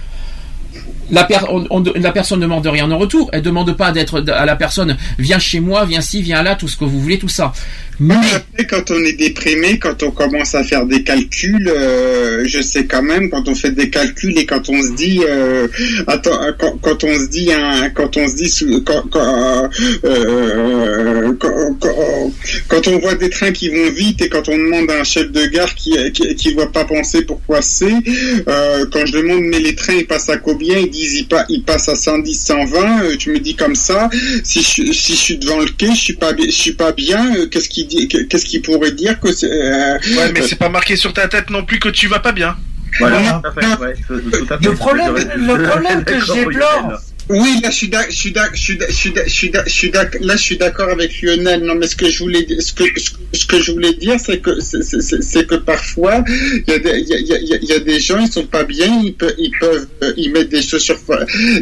La, 1.11 1.25
per- 1.25 1.45
on- 1.49 1.67
on- 1.69 1.84
la 1.95 2.11
personne 2.11 2.39
ne 2.39 2.45
demande 2.45 2.65
rien 2.65 2.89
en 2.89 2.97
retour. 2.97 3.30
Elle 3.34 3.41
demande 3.41 3.73
pas 3.73 3.91
d'être 3.91 4.23
à 4.31 4.45
la 4.45 4.55
personne 4.55 4.97
viens 5.19 5.38
chez 5.38 5.59
moi, 5.59 5.85
viens 5.85 6.01
ci, 6.01 6.21
viens 6.21 6.41
là, 6.41 6.55
tout 6.55 6.67
ce 6.67 6.77
que 6.77 6.85
vous 6.85 6.99
voulez, 6.99 7.19
tout 7.19 7.27
ça. 7.30 7.53
Mais 7.99 8.15
Après, 8.36 8.65
quand 8.68 8.91
on 8.91 9.03
est 9.03 9.14
déprimé, 9.14 9.78
quand 9.80 10.02
on 10.03 10.11
commence 10.11 10.56
à 10.56 10.64
faire 10.64 10.86
des 10.86 11.03
calculs, 11.03 11.68
euh, 11.74 12.44
je 12.45 12.61
sais 12.61 12.86
quand 12.86 13.03
même 13.03 13.30
quand 13.30 13.48
on 13.48 13.56
fait 13.56 13.72
des 13.72 13.90
calculs 13.90 14.38
et 14.38 14.45
quand 14.45 14.70
on 14.70 14.82
se 14.82 14.91
dit, 14.94 15.22
euh, 15.28 15.68
attends, 16.07 16.41
euh, 16.44 16.52
quand, 16.57 16.78
quand 16.82 17.03
on 17.03 17.14
se 17.14 17.30
dit, 17.30 17.52
hein, 17.53 17.90
quand 17.94 18.18
on 18.18 18.28
se 18.28 18.36
dit, 18.36 18.84
quand, 18.86 19.03
quand, 19.11 19.70
euh, 20.06 21.34
quand, 21.40 21.80
quand- 22.68 22.88
on 22.88 22.99
voit 22.99 23.15
des 23.15 23.30
trains 23.30 23.52
qui 23.52 23.70
vont 23.70 23.90
vite 23.91 24.22
et 24.22 24.30
quand 24.30 24.48
on 24.49 24.57
demande 24.57 24.90
à 24.91 24.99
un 24.99 25.03
chef 25.03 25.32
de 25.32 25.45
gare 25.45 25.74
qui 25.76 25.94
qui, 26.14 26.36
qui 26.36 26.53
voit 26.53 26.72
pas 26.72 26.84
penser 26.86 27.22
pourquoi 27.24 27.61
c'est, 27.61 27.94
euh, 28.48 28.86
quand 28.91 29.06
je 29.06 29.14
demande 29.14 29.41
mais 29.44 29.60
les 29.60 29.76
trains 29.76 29.94
ils 29.95 30.06
passent 30.07 30.30
à 30.30 30.38
combien, 30.38 30.78
ils 30.78 30.90
disent 30.90 31.15
ils, 31.20 31.28
pa- 31.28 31.45
ils 31.49 31.64
passent 31.64 31.88
à 31.90 31.95
110, 31.95 32.34
120, 32.41 33.03
euh, 33.03 33.15
tu 33.18 33.32
me 33.32 33.40
dis 33.40 33.56
comme 33.56 33.76
ça, 33.76 34.10
si 34.44 34.61
je, 34.61 34.91
si 34.91 35.14
je 35.14 35.18
suis 35.18 35.38
devant 35.38 35.60
le 35.60 35.68
quai, 35.78 35.88
je 35.95 36.02
suis 36.02 36.14
pas, 36.14 36.34
je 36.38 36.49
suis 36.52 36.74
pas 36.74 36.91
bien, 36.91 37.36
euh, 37.38 37.48
qu'est-ce 37.48 37.70
dit, 37.88 38.07
qu'est-ce 38.07 38.45
qu'il 38.45 38.61
pourrait 38.61 38.91
dire 38.91 39.19
que 39.19 39.31
c'est, 39.31 39.49
euh, 39.51 39.93
Ouais, 40.18 40.31
mais 40.34 40.41
c'est 40.41 40.55
pas 40.57 40.69
marqué 40.69 40.95
sur 40.95 41.14
ta 41.14 41.27
tête 41.27 41.49
non 41.49 41.64
plus 41.65 41.80
que 41.80 41.89
tu 41.89 42.07
vas 42.07 42.19
pas 42.19 42.31
bien. 42.31 42.55
Voilà, 42.99 43.41
tout 43.43 43.47
à 43.47 43.51
fait, 43.53 43.81
ouais, 43.81 43.93
tout- 44.07 44.19
tout 44.19 44.53
à 44.53 44.57
fait. 44.60 44.65
Le 44.65 44.73
problème, 44.76 45.15
le 45.35 45.64
problème 45.64 46.03
que. 46.03 46.14
Oui, 47.29 47.59
là, 47.63 47.69
je 47.69 47.75
suis 47.77 47.89
je 50.55 50.57
d'accord 50.57 50.89
avec 50.89 51.21
Lionel. 51.21 51.63
Non, 51.63 51.75
mais 51.75 51.87
ce 51.87 51.95
que 51.95 52.09
je 52.09 52.19
voulais, 52.19 52.43
dire- 52.43 52.61
ce 52.61 52.73
que, 52.73 52.83
ce 52.99 53.11
que- 53.11 53.17
ce 53.33 53.45
que 53.45 53.61
je 53.61 53.71
voulais 53.71 53.93
dire, 53.93 54.17
c'est 54.19 54.39
que, 54.39 54.59
c'est- 54.59 55.47
que 55.47 55.55
parfois, 55.55 56.23
il 56.27 56.63
y 56.67 56.73
a 56.73 56.79
des, 56.79 56.99
il 56.99 57.07
y 57.07 57.13
a, 57.13 57.17
il 57.19 57.27
y 57.27 57.33
a- 57.33 57.37
il 57.39 57.47
y 57.47 57.53
a- 57.53 57.57
il 57.61 57.69
y 57.69 57.73
a 57.73 57.79
des 57.79 57.99
gens, 57.99 58.19
ils 58.19 58.31
sont 58.31 58.45
pas 58.45 58.63
bien, 58.65 59.01
ils 59.03 59.13
peuvent, 59.13 59.33
ils 59.37 59.51
peuvent, 59.59 59.87
euh, 60.03 60.13
ils 60.17 60.31
mettent 60.31 60.49
des 60.49 60.61
chaussures, 60.61 60.99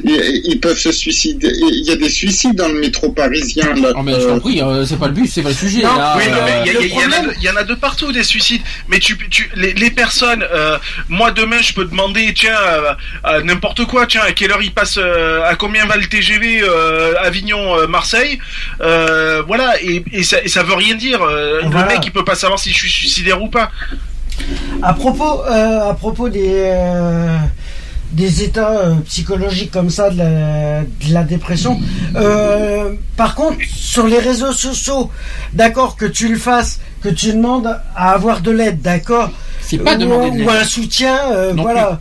ils, 0.03 0.41
ils 0.45 0.59
peuvent 0.59 0.77
se 0.79 0.91
suicider. 0.91 1.51
Il 1.55 1.85
y 1.85 1.91
a 1.91 1.95
des 1.95 2.09
suicides 2.09 2.55
dans 2.55 2.67
le 2.67 2.79
métro 2.79 3.11
parisien, 3.11 3.73
là. 3.75 3.93
Oh, 3.95 4.01
mais 4.03 4.13
je 4.13 4.17
Euh, 4.27 4.39
euh, 4.81 4.85
c'est 4.85 4.97
pas 4.97 5.07
le 5.07 5.13
but, 5.13 5.27
c'est 5.27 5.43
pas 5.43 5.49
le 5.49 5.55
sujet. 5.55 5.83
Non, 5.83 5.95
là. 5.95 6.15
Oui, 6.17 6.23
non, 6.29 6.37
mais 6.43 6.71
il 6.81 6.87
y, 6.91 7.05
en 7.05 7.11
a 7.11 7.19
de- 7.27 7.33
il 7.37 7.43
y 7.43 7.49
en 7.49 7.55
a 7.55 7.63
de 7.63 7.75
partout 7.75 8.11
des 8.11 8.23
suicides. 8.23 8.61
Mais 8.87 8.99
tu, 8.99 9.15
tu, 9.29 9.49
les, 9.55 9.73
les 9.73 9.91
personnes, 9.91 10.43
euh, 10.51 10.77
moi 11.07 11.31
demain, 11.31 11.61
je 11.61 11.73
peux 11.73 11.85
demander, 11.85 12.33
tiens, 12.35 12.57
euh, 12.59 12.93
à 13.23 13.41
n'importe 13.41 13.85
quoi, 13.85 14.07
tiens, 14.07 14.21
à 14.21 14.31
quelle 14.31 14.51
heure 14.51 14.61
il 14.63 14.71
passe, 14.73 14.95
euh, 14.97 15.43
à 15.51 15.55
combien 15.55 15.85
va 15.85 15.97
le 15.97 16.05
TGV 16.05 16.61
euh, 16.63 17.13
Avignon, 17.21 17.75
euh, 17.77 17.87
Marseille, 17.87 18.39
euh, 18.79 19.43
voilà, 19.45 19.81
et, 19.81 20.03
et, 20.13 20.23
ça, 20.23 20.41
et 20.41 20.47
ça 20.47 20.63
veut 20.63 20.75
rien 20.75 20.95
dire. 20.95 21.19
Voilà. 21.19 21.87
Le 21.87 21.93
mec, 21.93 22.05
il 22.05 22.11
peut 22.11 22.23
pas 22.23 22.35
savoir 22.35 22.57
si 22.59 22.69
je 22.71 22.75
suis 22.75 22.89
suicidaire 22.89 23.41
ou 23.41 23.49
pas. 23.49 23.69
à 24.81 24.93
propos, 24.93 25.43
à 25.43 25.93
propos 25.93 26.29
des 26.29 26.71
des 28.11 28.43
états 28.43 28.71
euh, 28.71 28.95
psychologiques 29.05 29.71
comme 29.71 29.89
ça 29.89 30.09
de 30.09 30.17
la, 30.17 30.81
de 30.81 31.13
la 31.13 31.23
dépression. 31.23 31.79
euh, 32.15 32.91
par 33.15 33.35
contre, 33.35 33.57
sur 33.73 34.05
les 34.05 34.19
réseaux 34.19 34.51
sociaux, 34.51 35.09
d'accord 35.53 35.95
que 35.95 36.05
tu 36.05 36.27
le 36.27 36.37
fasses, 36.37 36.79
que 37.03 37.09
tu 37.09 37.33
demandes 37.33 37.79
à 37.95 38.11
avoir 38.11 38.41
de 38.41 38.51
l'aide, 38.51 38.81
d'accord. 38.81 39.29
C'est 39.61 39.77
pas 39.77 39.95
ou, 39.95 39.99
demander 39.99 40.31
de 40.31 40.37
l'aide. 40.37 40.47
ou 40.47 40.49
un 40.49 40.63
soutien, 40.63 41.17
euh, 41.31 41.53
voilà, 41.55 41.99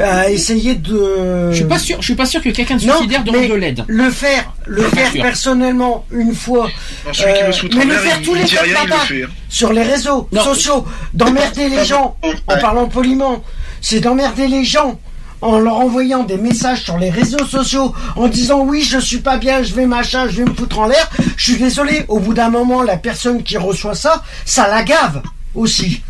à 0.00 0.30
essayer 0.30 0.74
de. 0.74 1.50
Je 1.50 1.56
suis 1.56 1.64
pas 1.64 1.78
sûr, 1.78 1.96
je 2.00 2.04
suis 2.06 2.14
pas 2.14 2.26
sûr 2.26 2.42
que 2.42 2.48
quelqu'un 2.50 2.76
de 2.76 2.84
Non, 2.84 2.94
suicidaire 2.96 3.22
demande 3.22 3.48
de 3.48 3.54
l'aide. 3.54 3.84
Le 3.86 4.10
faire, 4.10 4.52
le 4.66 4.82
faire 4.82 5.10
sûr. 5.12 5.22
personnellement 5.22 6.04
une 6.10 6.34
fois. 6.34 6.68
Non, 7.06 7.12
qui 7.12 7.22
Euh, 7.24 7.52
mais 7.76 7.84
le 7.84 7.94
faire 7.94 8.16
il, 8.20 8.26
tous 8.26 8.34
il 8.34 8.42
les 8.42 8.48
il 8.48 8.72
le 9.18 9.24
hein. 9.24 9.28
sur 9.48 9.72
les 9.72 9.82
réseaux 9.82 10.28
Non. 10.32 10.42
sociaux, 10.42 10.84
d'emmerder 11.14 11.68
les 11.68 11.84
gens, 11.84 12.16
en 12.48 12.58
parlant 12.58 12.88
poliment, 12.88 13.42
c'est 13.80 14.00
d'emmerder 14.00 14.48
les 14.48 14.64
gens 14.64 14.98
en 15.42 15.58
leur 15.58 15.76
envoyant 15.76 16.22
des 16.22 16.38
messages 16.38 16.82
sur 16.82 16.98
les 16.98 17.10
réseaux 17.10 17.46
sociaux 17.46 17.92
en 18.16 18.28
disant 18.28 18.60
oui 18.60 18.82
je 18.82 18.98
suis 18.98 19.18
pas 19.18 19.36
bien, 19.36 19.62
je 19.62 19.74
vais 19.74 19.86
machin, 19.86 20.26
je 20.28 20.36
vais 20.38 20.44
me 20.44 20.54
foutre 20.54 20.78
en 20.78 20.86
l'air. 20.86 21.10
Je 21.36 21.44
suis 21.52 21.60
désolé, 21.60 22.04
au 22.08 22.20
bout 22.20 22.34
d'un 22.34 22.48
moment 22.48 22.82
la 22.82 22.96
personne 22.96 23.42
qui 23.42 23.58
reçoit 23.58 23.94
ça, 23.94 24.22
ça 24.44 24.68
la 24.68 24.82
gave 24.82 25.22
aussi. 25.54 26.02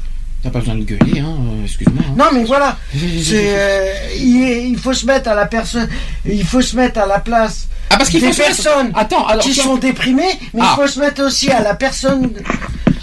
T'as 0.43 0.51
pas 0.51 0.59
besoin 0.59 0.74
de 0.74 0.82
gueuler, 0.82 1.20
hein, 1.20 1.36
euh, 1.39 1.64
excuse-moi. 1.64 2.02
hein. 2.09 2.14
Non 2.19 2.24
mais 2.32 2.43
voilà, 2.44 2.77
c'est 3.23 3.44
euh, 3.47 3.93
il, 4.16 4.70
il 4.73 4.77
faut 4.78 4.93
se 4.93 5.06
mettre 5.06 5.31
à 5.31 5.35
la 5.35 5.47
personne, 5.47 5.89
il 6.28 6.44
faut 6.44 6.60
se 6.62 6.74
mettre 6.77 6.98
à 7.01 7.06
la 7.06 7.20
place 7.20 7.69
Ah, 7.90 7.97
parce 7.98 8.10
qu'il 8.10 8.20
des 8.20 8.27
faut 8.28 8.32
se 8.32 8.39
mettre- 8.40 8.56
personnes 8.62 8.90
Attends, 8.94 9.24
alors, 9.27 9.44
qui 9.44 9.55
sont 9.55 9.77
déprimées, 9.77 10.23
mais 10.52 10.60
Ah. 10.64 10.74
il 10.77 10.82
faut 10.82 10.89
se 10.89 10.98
mettre 10.98 11.23
aussi 11.24 11.48
à 11.51 11.60
la 11.62 11.74
personne 11.74 12.31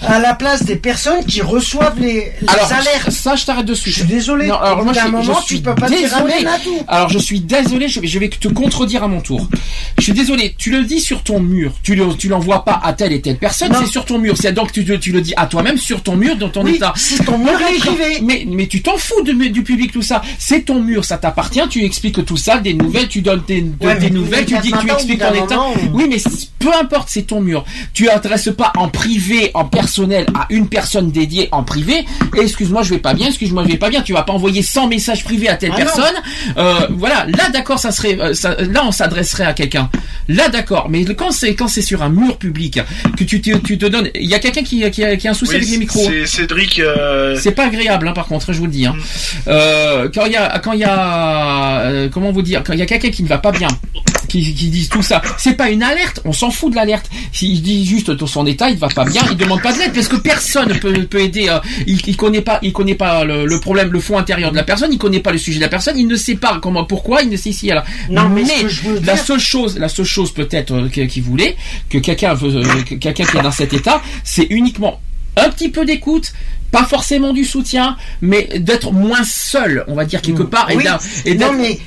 à 0.01 0.17
la 0.19 0.33
place 0.33 0.63
des 0.63 0.77
personnes 0.77 1.25
qui 1.25 1.41
reçoivent 1.41 1.99
les, 1.99 2.31
les 2.41 2.47
Alors, 2.47 2.71
alertes. 2.71 3.11
ça, 3.11 3.35
je 3.35 3.43
t'arrête 3.45 3.65
de 3.65 3.73
suite. 3.73 3.93
Je 3.93 3.99
suis 3.99 4.07
désolé. 4.07 4.47
Non, 4.47 4.55
alors 4.57 4.81
moi, 4.81 4.93
d'un 4.93 5.07
je, 5.07 5.07
moment, 5.09 5.33
je 5.41 5.45
suis 5.45 5.57
tu 5.57 5.61
peux 5.61 5.75
pas 5.75 5.87
te 5.87 5.91
désolé. 5.91 6.45
à 6.47 6.57
tout. 6.57 6.79
Alors, 6.87 7.09
je 7.09 7.19
suis 7.19 7.41
désolé, 7.41 7.89
je 7.89 7.99
vais, 7.99 8.07
je 8.07 8.17
vais 8.17 8.29
te 8.29 8.47
contredire 8.47 9.03
à 9.03 9.09
mon 9.09 9.19
tour. 9.19 9.49
Je 9.97 10.03
suis 10.05 10.13
désolé, 10.13 10.55
tu 10.57 10.71
le 10.71 10.85
dis 10.85 11.01
sur 11.01 11.21
ton 11.21 11.41
mur. 11.41 11.73
Tu 11.83 11.95
le, 11.95 12.13
tu 12.15 12.29
l'envoies 12.29 12.63
pas 12.63 12.79
à 12.81 12.93
telle 12.93 13.11
et 13.11 13.19
telle 13.19 13.37
personne, 13.39 13.73
Non. 13.73 13.79
c'est 13.81 13.91
sur 13.91 14.05
ton 14.05 14.19
mur. 14.19 14.35
C'est 14.39 14.53
donc 14.53 14.71
tu, 14.71 14.85
tu 14.99 15.11
le 15.11 15.19
dis 15.19 15.33
à 15.35 15.47
toi-même 15.47 15.77
sur 15.77 16.01
ton 16.01 16.15
mur, 16.15 16.37
dans 16.37 16.47
ton 16.47 16.63
Oui, 16.63 16.75
état. 16.75 16.93
C'est 17.29 17.37
ton 17.37 17.37
mur 17.39 17.53
Arrête, 17.53 17.79
privé. 17.79 18.19
Mais, 18.21 18.45
mais 18.47 18.67
tu 18.67 18.81
t'en 18.81 18.97
fous 18.97 19.21
de, 19.23 19.31
du 19.47 19.63
public, 19.63 19.91
tout 19.91 20.01
ça. 20.01 20.21
C'est 20.37 20.61
ton 20.65 20.81
mur, 20.81 21.05
ça 21.05 21.17
t'appartient. 21.17 21.61
Tu 21.69 21.83
expliques 21.83 22.23
tout 22.25 22.37
ça, 22.37 22.57
des 22.57 22.73
nouvelles, 22.73 23.07
tu 23.07 23.21
donnes 23.21 23.43
des, 23.47 23.61
de- 23.61 23.85
Ouais, 23.85 23.95
des 23.95 24.09
nouvelles, 24.09 24.45
tu 24.45 24.57
dis, 24.59 24.71
quatre 24.71 24.85
tu 24.85 24.91
expliques 24.91 25.19
ton 25.19 25.33
état. 25.33 25.59
Oui, 25.93 26.05
mais 26.09 26.17
peu 26.59 26.69
importe, 26.73 27.09
c'est 27.09 27.23
ton 27.23 27.41
mur. 27.41 27.65
Tu 27.93 28.09
adresses 28.09 28.49
pas 28.55 28.71
en 28.77 28.89
privé, 28.89 29.51
en 29.53 29.65
personnel, 29.65 30.25
à 30.35 30.47
une 30.49 30.67
personne 30.67 31.11
dédiée 31.11 31.49
en 31.51 31.63
privé. 31.63 32.05
Excuse-moi, 32.39 32.83
je 32.83 32.89
vais 32.91 32.99
pas 32.99 33.13
bien. 33.13 33.27
Excuse-moi, 33.27 33.63
je 33.63 33.69
vais 33.69 33.77
pas 33.77 33.89
bien. 33.89 34.01
Tu 34.01 34.13
vas 34.13 34.23
pas 34.23 34.33
envoyer 34.33 34.61
100 34.61 34.87
messages 34.87 35.23
privés 35.23 35.49
à 35.49 35.55
telle 35.55 35.71
Ah 35.73 35.77
personne. 35.77 36.15
Euh, 36.57 36.87
voilà. 36.91 37.25
Là, 37.27 37.49
d'accord, 37.51 37.79
ça 37.79 37.91
serait, 37.91 38.17
euh, 38.19 38.33
ça- 38.33 38.55
là, 38.59 38.83
on 38.85 38.91
s'adresserait 38.91 39.45
à 39.45 39.53
quelqu'un. 39.53 39.89
Là, 40.27 40.49
d'accord. 40.49 40.87
Mais 40.89 41.03
quand 41.05 41.31
c'est 41.31 41.55
quand 41.55 41.67
c'est 41.67 41.81
sur 41.81 42.03
un 42.03 42.09
mur 42.09 42.37
public 42.37 42.79
que 43.17 43.23
tu 43.23 43.41
te, 43.41 43.57
tu 43.57 43.77
te 43.77 43.85
donnes, 43.85 44.09
il 44.15 44.29
y 44.29 44.35
a 44.35 44.39
quelqu'un 44.39 44.63
qui, 44.63 44.89
qui, 44.91 45.03
a, 45.03 45.15
qui 45.15 45.27
a 45.27 45.31
un 45.31 45.33
souci 45.33 45.51
Oui, 45.51 45.57
avec 45.57 45.69
les 45.69 45.77
micros. 45.77 46.03
c'est 46.05 46.25
Cédric. 46.25 46.79
euh, 46.79 47.18
C'est 47.39 47.51
pas 47.51 47.65
agréable, 47.65 48.07
hein, 48.07 48.13
par 48.13 48.27
contre, 48.27 48.51
je 48.53 48.59
vous 48.59 48.65
le 48.65 48.71
dis. 48.71 48.85
Hein. 48.85 48.95
Mm. 48.95 49.39
Euh, 49.49 50.09
quand 50.13 50.25
il 50.25 50.33
y 50.33 50.35
a, 50.35 50.59
quand 50.59 50.73
il 50.73 50.79
y 50.79 50.83
a, 50.85 51.81
euh, 51.81 52.09
comment 52.09 52.31
vous 52.31 52.41
dire, 52.41 52.63
quand 52.63 52.73
il 52.73 52.79
y 52.79 52.81
a 52.81 52.85
quelqu'un 52.85 53.09
qui 53.09 53.23
ne 53.23 53.27
va 53.27 53.37
pas 53.37 53.51
bien, 53.51 53.67
qui, 54.27 54.53
qui 54.53 54.69
dit 54.69 54.87
tout 54.89 55.01
ça, 55.01 55.21
c'est 55.37 55.55
pas 55.55 55.69
une 55.69 55.81
alerte. 55.83 56.21
On 56.25 56.33
s'en 56.33 56.51
fout 56.51 56.71
de 56.71 56.75
l'alerte. 56.75 57.09
S'il 57.31 57.61
dit 57.61 57.85
juste 57.85 58.11
dans 58.11 58.27
son 58.27 58.45
état, 58.45 58.69
il 58.69 58.77
va 58.77 58.87
pas 58.89 59.05
bien, 59.05 59.21
il 59.31 59.37
demande 59.37 59.61
pas 59.61 59.73
de 59.73 59.79
l'aide 59.79 59.93
parce 59.93 60.07
que 60.07 60.17
personne 60.17 60.77
peut, 60.79 60.93
peut 61.05 61.21
aider. 61.21 61.47
euh, 61.49 61.59
il, 61.87 61.99
il 62.05 62.15
connaît 62.17 62.41
pas, 62.41 62.59
il 62.61 62.73
connaît 62.73 62.95
pas 62.95 63.23
le, 63.23 63.45
le 63.45 63.59
problème, 63.59 63.91
le 63.91 63.99
fond 63.99 64.17
intérieur 64.17 64.51
de 64.51 64.55
la 64.55 64.63
personne. 64.63 64.91
Il 64.91 64.97
connaît 64.99 65.19
pas 65.19 65.31
le 65.31 65.37
sujet 65.39 65.57
de 65.57 65.63
la 65.63 65.69
personne. 65.69 65.97
Il 65.97 66.07
ne 66.07 66.15
sait 66.15 66.35
pas 66.35 66.59
comment, 66.61 66.83
pourquoi. 66.85 67.21
Il 67.23 67.29
ne 67.29 67.37
sait 67.37 67.51
si 67.51 67.71
alors. 67.71 67.83
Non, 68.09 68.29
mais 68.29 68.43
je 68.67 68.81
veux 68.83 68.95
la 68.99 69.13
dire- 69.15 69.23
seule 69.23 69.39
chose, 69.39 69.77
la 69.79 69.89
seule 69.89 70.05
chose 70.05 70.31
peut-être 70.31 70.73
euh, 70.73 70.89
qu'il 70.89 71.23
voulait 71.23 71.55
que 71.89 71.97
quelqu'un 71.97 72.35
euh, 72.43 72.63
quelqu'un 72.99 73.25
qui 73.25 73.37
est 73.37 73.41
dans 73.41 73.51
cet 73.51 73.73
état, 73.73 74.01
c'est 74.23 74.47
uniquement 74.49 74.99
un 75.37 75.49
petit 75.49 75.69
peu 75.69 75.85
d'écoute, 75.85 76.33
pas 76.71 76.83
forcément 76.83 77.33
du 77.33 77.45
soutien, 77.45 77.97
mais 78.21 78.47
d'être 78.59 78.91
moins 78.91 79.23
seul, 79.23 79.83
on 79.87 79.95
va 79.95 80.05
dire 80.05 80.21
quelque 80.21 80.43
part, 80.43 80.69
et 80.69 80.75
Oui. 80.77 80.83
d'un 80.83 80.99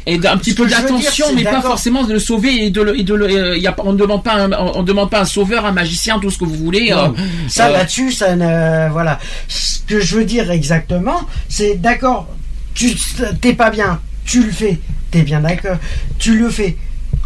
et 0.07 0.19
petit 0.19 0.55
peu 0.55 0.67
d'attention, 0.67 1.27
mais 1.35 1.45
pas 1.45 1.63
forcément 1.63 2.05
de 2.05 2.13
le 2.13 2.19
sauver 2.19 2.67
et 2.67 2.71
de 2.71 2.83
le, 2.83 2.99
et 2.99 3.03
de 3.05 3.15
le, 3.15 3.59
y 3.59 3.67
a, 3.67 3.73
pas- 3.73 3.83
on 3.87 3.93
ne 3.93 3.99
demande 3.99 4.23
pas, 4.25 4.35
un, 4.35 4.53
on 4.53 4.83
demande 4.83 5.11
pas 5.11 5.21
un 5.21 5.25
sauveur, 5.25 5.67
un 5.67 5.73
magicien, 5.73 6.19
tout 6.19 6.31
ce 6.31 6.39
que 6.39 6.45
vous 6.45 6.57
voulez. 6.57 6.91
Non, 6.91 7.15
euh, 7.17 7.23
ça 7.49 7.69
euh, 7.69 7.73
là-dessus, 7.73 8.13
ça 8.13 8.35
ne, 8.37 8.91
voilà. 8.91 9.19
Ce 9.49 9.79
que 9.87 10.01
je 10.01 10.17
veux 10.17 10.25
dire 10.25 10.51
exactement, 10.51 11.21
c'est 11.49 11.77
d'accord, 11.77 12.29
tu 12.75 12.97
t'es 13.41 13.53
pas 13.55 13.71
bien, 13.71 14.01
tu 14.25 14.43
le 14.43 14.51
fais, 14.51 14.81
t'es 15.11 15.23
bien 15.23 15.41
d'accord, 15.41 15.77
tu 16.19 16.37
le 16.39 16.49
fais, 16.51 16.77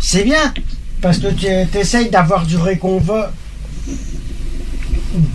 c'est 0.01 0.25
bien, 0.25 0.53
parce 1.01 1.19
que 1.19 1.29
tu 1.29 1.47
essayes 1.79 2.11
d'avoir 2.11 2.45
du 2.47 2.57
réconfort, 2.57 3.29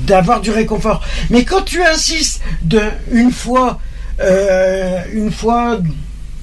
d'avoir 0.05 0.41
du 0.41 0.51
réconfort. 0.51 1.01
Mais 1.29 1.43
quand 1.43 1.61
tu 1.61 1.81
insistes 1.83 2.41
de 2.63 2.81
une 3.11 3.31
fois, 3.31 3.79
euh, 4.21 5.01
une 5.13 5.31
fois, 5.31 5.79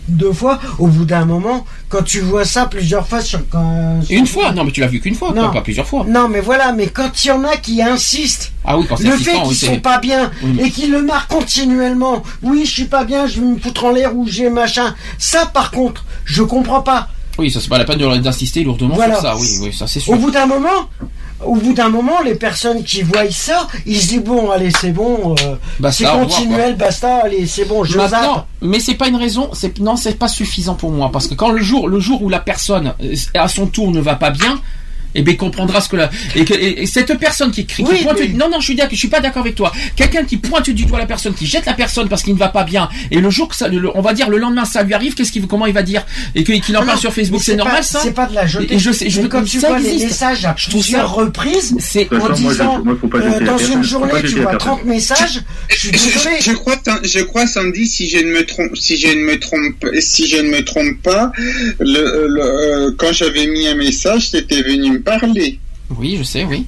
deux 0.08 0.32
fois, 0.32 0.58
au 0.78 0.86
bout 0.86 1.04
d'un 1.04 1.26
moment, 1.26 1.66
quand 1.90 2.02
tu 2.02 2.20
vois 2.20 2.44
ça 2.46 2.64
plusieurs 2.66 3.06
fois 3.06 3.20
sur 3.20 3.40
quand, 3.50 4.00
Une 4.08 4.26
fois, 4.26 4.52
non 4.52 4.64
mais 4.64 4.70
tu 4.70 4.80
l'as 4.80 4.86
vu 4.86 5.00
qu'une 5.00 5.14
fois, 5.14 5.32
Non. 5.34 5.48
pas, 5.48 5.54
pas 5.54 5.60
plusieurs 5.60 5.86
fois. 5.86 6.04
non, 6.08 6.28
mais 6.28 6.40
voilà, 6.40 6.72
mais 6.72 6.86
quand 6.86 7.24
il 7.24 7.28
y 7.28 7.30
en 7.30 7.44
a 7.44 7.56
qui 7.58 7.82
insistent, 7.82 8.52
Ah 8.64 8.78
oui, 8.78 8.86
quand 8.88 8.96
c'est 8.96 9.04
le 9.04 9.16
fait 9.18 9.40
qu'ils 9.46 9.56
sont 9.56 9.80
pas 9.80 9.98
bien 9.98 10.30
Oui, 10.42 10.60
et 10.64 10.70
qu'ils 10.70 10.90
le 10.90 11.02
marquent 11.02 11.30
continuellement, 11.30 12.22
oui, 12.42 12.64
je 12.64 12.70
suis 12.70 12.84
pas 12.86 13.04
bien, 13.04 13.26
je 13.26 13.40
vais 13.40 13.46
me 13.46 13.58
foutre 13.58 13.84
en 13.84 13.90
l'air 13.90 14.16
ou 14.16 14.26
j'ai 14.26 14.48
machin. 14.48 14.94
Ça, 15.18 15.44
par 15.46 15.70
contre, 15.70 16.04
je 16.24 16.42
comprends 16.42 16.80
pas. 16.80 17.08
Oui, 17.38 17.50
ça 17.50 17.60
c'est 17.60 17.68
pas 17.68 17.78
la 17.78 17.84
peine 17.84 17.98
d'insister 18.20 18.64
lourdement 18.64 18.94
Voilà. 18.96 19.14
sur 19.14 19.22
ça. 19.22 19.36
Oui, 19.36 19.46
oui, 19.62 19.72
ça 19.72 19.86
c'est 19.86 20.00
sûr. 20.00 20.14
Au 20.14 20.16
bout 20.16 20.30
d'un 20.30 20.46
moment, 20.46 20.88
au 21.44 21.54
bout 21.54 21.72
d'un 21.72 21.88
moment, 21.88 22.20
les 22.24 22.34
personnes 22.34 22.82
qui 22.82 23.02
voient 23.02 23.30
ça, 23.30 23.68
ils 23.86 24.00
se 24.00 24.08
disent 24.08 24.22
bon, 24.24 24.50
allez, 24.50 24.70
c'est 24.70 24.90
bon, 24.92 25.34
euh, 25.44 25.54
Basta, 25.78 26.04
c'est 26.12 26.18
continuel, 26.18 26.76
basta, 26.76 27.20
allez, 27.24 27.46
c'est 27.46 27.64
bon, 27.64 27.84
je 27.84 27.96
Maintenant, 27.96 28.34
zappe. 28.34 28.46
mais 28.62 28.80
c'est 28.80 28.94
pas 28.94 29.08
une 29.08 29.16
raison. 29.16 29.50
C'est 29.52 29.78
non, 29.78 29.96
c'est 29.96 30.18
pas 30.18 30.28
suffisant 30.28 30.74
pour 30.74 30.90
moi 30.90 31.10
parce 31.12 31.26
que 31.28 31.34
quand 31.34 31.50
le 31.50 31.62
jour, 31.62 31.88
le 31.88 32.00
jour 32.00 32.22
où 32.22 32.28
la 32.28 32.40
personne 32.40 32.94
euh, 33.02 33.14
à 33.34 33.48
son 33.48 33.66
tour 33.66 33.90
ne 33.90 34.00
va 34.00 34.14
pas 34.16 34.30
bien. 34.30 34.60
Eh 35.18 35.22
bien, 35.22 35.34
comprendra 35.34 35.80
ce 35.80 35.88
que 35.88 35.96
la 35.96 36.10
et, 36.36 36.44
que, 36.44 36.54
et- 36.54 36.82
et 36.82 36.86
cette 36.86 37.12
personne 37.18 37.50
qui 37.50 37.66
crie, 37.66 37.82
qui 37.82 37.90
Oui, 37.90 38.02
pointe, 38.04 38.18
mais- 38.20 38.28
non, 38.28 38.48
non, 38.48 38.60
je 38.60 38.66
suis 38.66 38.74
d'accord, 38.76 38.92
je 38.92 38.98
suis 38.98 39.08
pas 39.08 39.20
d'accord 39.20 39.42
avec 39.42 39.56
toi. 39.56 39.72
Quelqu'un 39.96 40.24
qui 40.24 40.36
pointe 40.36 40.70
du 40.70 40.84
doigt 40.84 40.98
la 41.00 41.06
personne, 41.06 41.34
qui 41.34 41.46
jette 41.46 41.66
la 41.66 41.74
personne 41.74 42.08
parce 42.08 42.22
qu'il 42.22 42.34
ne 42.34 42.38
va 42.38 42.48
pas 42.48 42.62
bien, 42.64 42.88
et 43.10 43.18
le 43.20 43.30
jour 43.30 43.48
que 43.48 43.56
ça, 43.56 43.66
le- 43.68 43.90
on 43.96 44.00
va 44.00 44.12
dire 44.12 44.30
le 44.30 44.38
lendemain 44.38 44.64
ça 44.64 44.82
lui 44.84 44.94
arrive, 44.94 45.14
qu'est-ce 45.14 45.32
qu'il, 45.32 45.46
comment 45.46 45.66
il 45.66 45.74
va 45.74 45.82
dire? 45.82 46.04
Et 46.36 46.44
qu'il 46.44 46.76
en 46.76 46.80
Non, 46.80 46.86
parle 46.86 46.96
non, 46.96 47.00
sur 47.00 47.12
Facebook, 47.12 47.40
c'est 47.42 47.52
pas- 47.56 47.64
normal 47.64 47.82
ça? 47.84 48.00
C'est 48.02 48.14
pas 48.14 48.26
de 48.26 48.34
la 48.34 48.46
jeter. 48.46 48.74
Et 48.74 48.78
je 48.78 48.92
sais, 48.92 49.10
je 49.10 49.22
quand 49.22 49.42
tu 49.42 49.58
ça 49.60 49.68
vois 49.68 49.78
les 49.80 49.86
existe. 49.88 50.04
messages 50.06 50.44
à 50.44 50.54
Je 50.56 50.68
trouve 50.70 50.82
ça- 50.82 50.86
plusieurs 50.86 51.14
reprises, 51.14 51.74
c'est 51.80 52.12
en 52.12 52.18
moi, 52.18 52.30
disant 52.32 52.82
moi, 52.84 52.96
faut 53.00 53.08
pas 53.08 53.18
euh, 53.18 53.40
dans 53.40 53.58
une 53.58 53.82
journée, 53.82 54.12
tu 54.22 54.36
vois 54.40 54.52
personne. 54.52 54.58
30 54.58 54.84
messages, 54.84 55.40
je 55.68 55.76
suis 55.76 55.90
désolé. 55.90 56.36
Je, 56.40 56.44
je 56.44 56.52
crois, 56.52 56.76
je 57.02 57.18
crois, 57.20 57.46
Sandy, 57.46 57.86
si 57.86 58.08
je 58.08 58.18
ne 58.18 58.30
me 58.32 58.46
trompe, 58.46 58.76
si 58.76 58.96
je 58.96 59.08
ne 59.08 59.22
me 59.24 59.38
trompe, 59.38 59.84
si 60.00 60.28
je 60.28 60.36
ne 60.36 60.48
me 60.50 60.64
trompe 60.64 61.02
pas, 61.02 61.32
le, 61.80 62.26
le- 62.28 62.42
euh, 62.42 62.90
quand 62.96 63.12
j'avais 63.12 63.46
mis 63.46 63.66
un 63.66 63.74
message, 63.74 64.30
t'étais 64.30 64.62
venu 64.62 64.92
me 64.92 65.00
Oui, 65.96 66.16
je 66.18 66.22
sais, 66.22 66.44
oui. 66.44 66.66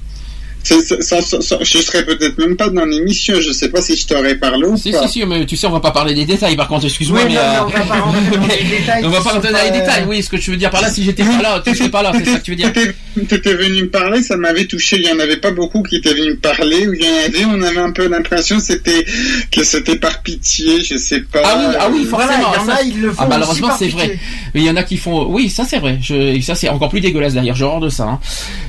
Je 0.63 1.77
serais 1.81 2.05
peut-être 2.05 2.37
même 2.37 2.55
pas 2.55 2.69
dans 2.69 2.85
l'émission. 2.85 3.35
Je 3.41 3.51
sais 3.51 3.69
pas 3.69 3.81
si 3.81 3.95
je 3.95 4.07
t'aurais 4.07 4.35
parlé 4.35 4.65
ou 4.67 4.77
Si, 4.77 4.91
pas. 4.91 5.07
si, 5.07 5.19
si, 5.19 5.25
mais 5.25 5.45
tu 5.45 5.57
sais, 5.57 5.67
on 5.67 5.71
va 5.71 5.79
pas 5.79 5.91
parler 5.91 6.13
des 6.13 6.25
détails, 6.25 6.55
par 6.55 6.67
contre, 6.67 6.85
excuse-moi, 6.85 7.21
Oui, 7.25 7.33
mais. 7.33 7.35
non, 7.35 7.41
mais 7.41 7.57
euh, 7.57 7.61
on 7.63 7.69
va 7.69 7.85
pas 7.85 7.99
rentrer 8.01 8.37
dans 8.37 8.47
les 8.47 8.63
détails 8.79 9.01
on 9.05 9.09
va 9.09 9.17
pas 9.17 9.23
sont 9.23 9.29
rentrer 9.35 9.51
dans 9.51 9.57
les 9.63 9.69
pas, 9.69 9.75
euh, 9.75 9.79
détails, 9.79 10.05
oui, 10.07 10.23
ce 10.23 10.29
que 10.29 10.37
tu 10.37 10.51
veux 10.51 10.57
dire 10.57 10.69
par 10.69 10.81
là, 10.81 10.89
si 10.89 11.03
j'étais 11.03 11.23
pas 11.23 11.41
là, 11.41 11.61
tu 11.65 11.75
serais 11.75 11.89
pas 11.89 12.03
là, 12.03 12.11
c'est 12.17 12.25
ça 12.29 12.39
que 12.39 12.43
tu 12.43 12.51
veux 12.51 12.57
dire. 12.57 12.71
T'étais 12.73 12.93
t'étais 13.27 13.53
venu 13.55 13.83
me 13.83 13.89
parler, 13.89 14.23
ça 14.23 14.37
m'avait 14.37 14.65
touché. 14.65 14.97
Il 14.97 15.05
y 15.05 15.11
en 15.11 15.19
avait 15.19 15.37
pas 15.37 15.51
beaucoup 15.51 15.83
qui 15.83 15.97
étaient 15.97 16.13
venus 16.13 16.35
me 16.35 16.39
parler. 16.39 16.87
Ou 16.87 16.93
il 16.93 17.01
y 17.03 17.07
en 17.09 17.25
avait, 17.25 17.45
on 17.45 17.61
avait 17.61 17.79
un 17.79 17.91
peu 17.91 18.07
l'impression 18.07 18.57
que 18.57 18.63
c'était 18.63 19.05
que 19.51 19.63
c'était 19.63 19.97
par 19.97 20.21
pitié. 20.21 20.83
Je 20.83 20.97
sais 20.97 21.21
pas. 21.21 21.41
Ah 21.43 21.57
oui, 21.59 21.75
ah 21.79 21.89
oui, 21.91 22.07
Voilà, 22.09 22.33
forcément. 22.33 22.51
il 22.53 22.55
y 22.55 22.61
en 22.61 22.65
ça- 22.65 22.73
a, 22.79 22.83
ils 22.83 23.01
le 23.01 23.11
font 23.11 23.21
ah, 23.23 23.27
malheureusement, 23.29 23.69
c'est 23.77 23.87
vrai. 23.89 24.17
Mais 24.53 24.61
il 24.61 24.65
y 24.65 24.69
en 24.69 24.75
a 24.77 24.83
qui 24.83 24.97
font, 24.97 25.25
oui, 25.29 25.49
ça 25.49 25.65
c'est 25.67 25.79
vrai. 25.79 25.97
Je, 26.01 26.13
et 26.15 26.41
ça 26.41 26.55
c'est 26.55 26.69
encore 26.69 26.89
plus 26.89 27.01
dégueulasse 27.01 27.33
d'ailleurs. 27.33 27.55
J'ai 27.55 27.63
horreur 27.65 27.79
de 27.81 27.89
ça. 27.89 28.03
hein. 28.03 28.19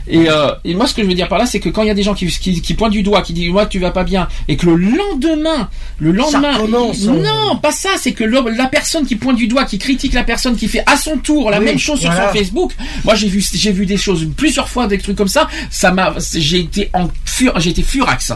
Et, 0.08 0.28
euh, 0.28 0.48
et 0.64 0.74
moi, 0.74 0.86
ce 0.86 0.94
que 0.94 1.02
je 1.02 1.06
veux 1.06 1.14
dire 1.14 1.28
par 1.28 1.38
là, 1.38 1.46
c'est 1.46 1.60
que 1.60 1.68
quand 1.68 1.81
il 1.82 1.88
y 1.88 1.90
a 1.90 1.94
des 1.94 2.02
gens 2.02 2.14
qui, 2.14 2.26
qui, 2.26 2.60
qui 2.60 2.74
pointent 2.74 2.92
du 2.92 3.02
doigt, 3.02 3.22
qui 3.22 3.32
disent, 3.32 3.50
moi, 3.50 3.66
tu 3.66 3.78
vas 3.78 3.90
pas 3.90 4.04
bien, 4.04 4.28
et 4.48 4.56
que 4.56 4.66
le 4.66 4.76
lendemain, 4.76 5.68
le 5.98 6.12
lendemain, 6.12 6.56
recommence, 6.56 6.98
il- 7.02 7.10
hein. 7.10 7.14
non, 7.22 7.56
pas 7.56 7.72
ça, 7.72 7.90
c'est 7.98 8.12
que 8.12 8.24
la 8.24 8.66
personne 8.66 9.06
qui 9.06 9.16
pointe 9.16 9.36
du 9.36 9.46
doigt, 9.48 9.64
qui 9.64 9.78
critique 9.78 10.12
la 10.14 10.24
personne, 10.24 10.56
qui 10.56 10.68
fait 10.68 10.82
à 10.86 10.96
son 10.96 11.18
tour 11.18 11.50
la 11.50 11.58
Oui, 11.58 11.64
même 11.66 11.78
chose 11.78 12.00
sur 12.00 12.12
son 12.12 12.32
Facebook. 12.32 12.72
Moi, 13.04 13.14
j'ai 13.14 13.28
vu, 13.28 13.44
j'ai 13.54 13.72
vu 13.72 13.86
des 13.86 13.96
choses 13.96 14.26
plusieurs 14.36 14.68
fois, 14.68 14.86
des 14.86 14.98
trucs 14.98 15.16
comme 15.16 15.28
ça. 15.28 15.48
Ça 15.70 15.92
m'a, 15.92 16.14
j'ai 16.34 16.60
été 16.60 16.90
en 16.92 17.08
fur, 17.24 17.52
j'ai 17.58 17.70
été 17.70 17.82
furax. 17.82 18.32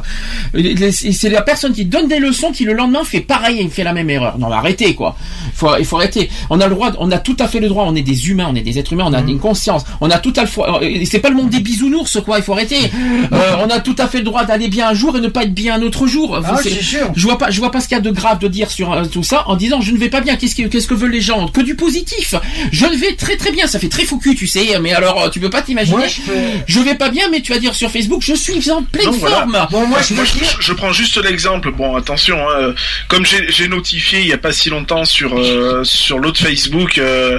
C'est 0.93 1.29
la 1.29 1.43
personne 1.43 1.73
qui 1.73 1.85
donne 1.85 2.09
des 2.09 2.19
leçons 2.19 2.53
qui 2.53 2.65
le 2.65 2.73
lendemain 2.73 3.05
fait 3.05 3.21
pareil 3.21 3.61
et 3.61 3.69
fait 3.69 3.85
la 3.85 3.93
même 3.93 4.11
erreur. 4.11 4.39
Non, 4.39 4.49
mais 4.49 4.55
arrêtez 4.57 4.95
quoi. 4.95 5.17
Il 5.47 5.53
faut, 5.55 5.77
il 5.79 5.85
faut 5.85 5.97
arrêter. 5.97 6.29
On 6.51 6.61
a 6.61 6.67
le 6.69 6.75
droit, 6.75 6.93
on 6.99 7.11
a 7.11 7.19
tout 7.19 7.37
à 7.39 7.49
fait 7.49 7.61
le 7.61 7.69
droit. 7.69 7.85
On 7.87 7.95
est 7.95 8.03
des 8.03 8.29
humains, 8.29 8.47
on 8.51 8.55
est 8.55 8.63
des 8.63 8.79
êtres 8.79 8.93
humains, 8.93 9.05
on 9.07 9.13
a 9.13 9.21
une 9.21 9.39
conscience. 9.39 9.85
On 10.01 10.11
a 10.11 10.19
tout 10.19 10.33
à 10.37 10.43
le 10.43 10.47
fois. 10.47 10.81
C'est 11.05 11.21
pas 11.21 11.31
le 11.31 11.37
monde 11.37 11.51
des 11.51 11.61
bisounours 11.61 12.19
quoi. 12.25 12.39
Il 12.39 12.45
faut 12.45 12.53
arrêter. 12.53 12.79
Euh, 13.37 13.57
on 13.65 13.71
a 13.71 13.81
tout 13.81 13.95
à 13.99 14.07
fait 14.09 14.19
le 14.19 14.25
droit 14.25 14.45
d'aller 14.45 14.69
bien 14.69 14.89
un 14.89 14.95
jour 14.95 15.17
et 15.17 15.21
ne 15.21 15.29
pas 15.29 15.43
être 15.45 15.55
bien 15.55 15.75
un 15.77 15.83
autre 15.83 16.07
jour. 16.07 16.41
Ah, 16.45 16.57
C'est- 16.63 16.71
c'est 16.71 16.83
sûr. 16.83 17.13
Je 17.17 17.23
vois 17.23 17.39
pas, 17.39 17.51
je 17.51 17.59
vois 17.61 17.71
pas 17.71 17.81
ce 17.81 17.89
qu'il 17.89 17.97
y 17.97 18.01
a 18.01 18.03
de 18.03 18.11
grave 18.11 18.39
de 18.39 18.49
dire 18.49 18.71
sur 18.71 18.93
euh, 18.93 19.05
tout 19.05 19.23
ça 19.23 19.45
en 19.47 19.57
disant 19.57 19.81
je 19.81 19.93
ne 19.93 19.99
vais 19.99 20.09
pas 20.09 20.21
bien. 20.21 20.37
Qu'est-ce 20.37 20.55
que, 20.55 20.63
qu'est-ce 20.69 20.87
que 20.87 20.95
veulent 20.95 21.11
les 21.13 21.21
gens? 21.21 21.49
Que 21.49 21.61
du 21.61 21.75
positif. 21.75 22.35
Je 22.73 22.87
vais 22.87 23.15
très 23.15 23.37
très 23.37 23.51
bien. 23.53 23.67
Ça 23.67 23.79
fait 23.79 23.89
très 23.89 24.05
fou 24.05 24.19
cul, 24.19 24.35
tu 24.35 24.47
sais. 24.47 24.79
Mais 24.81 24.93
alors, 24.93 25.23
euh, 25.25 25.29
tu 25.29 25.41
peux 25.41 25.51
pas 25.51 25.63
t'imaginer. 25.63 26.09
Je 26.09 26.21
peux- 26.23 26.33
Je 26.67 26.81
vais 26.81 26.95
pas 26.95 27.09
bien, 27.11 27.29
mais 27.31 27.41
tu 27.41 27.53
vas 27.53 27.59
dire 27.59 27.75
sur 27.75 27.91
Facebook, 27.91 28.23
je 28.25 28.35
suis 28.35 28.71
en 28.71 28.83
pleine 28.83 29.11
voilà. 29.11 29.37
forme. 29.39 29.67
Bon, 29.71 29.87
moi, 29.87 29.99
je 30.07 30.15
Moi, 30.15 30.25
veux 30.25 30.29
je, 30.29 30.39
dire, 30.39 30.57
je 30.61 30.73
prends 30.73 30.93
juste 30.93 31.23
l'exemple. 31.23 31.71
Bon, 31.73 31.97
attention, 31.97 32.39
hein, 32.49 32.75
comme 33.09 33.25
j'ai 33.27 33.69
notifié 33.69 34.21
il 34.21 34.29
y 34.29 34.33
a 34.33 34.39
pas 34.39 34.53
si 34.53 34.71
longtemps 34.71 35.05
sur 35.05 35.37
euh, 35.39 35.83
sur 35.85 36.19
l'autre 36.19 36.41
Facebook 36.41 36.99
euh, 36.99 37.39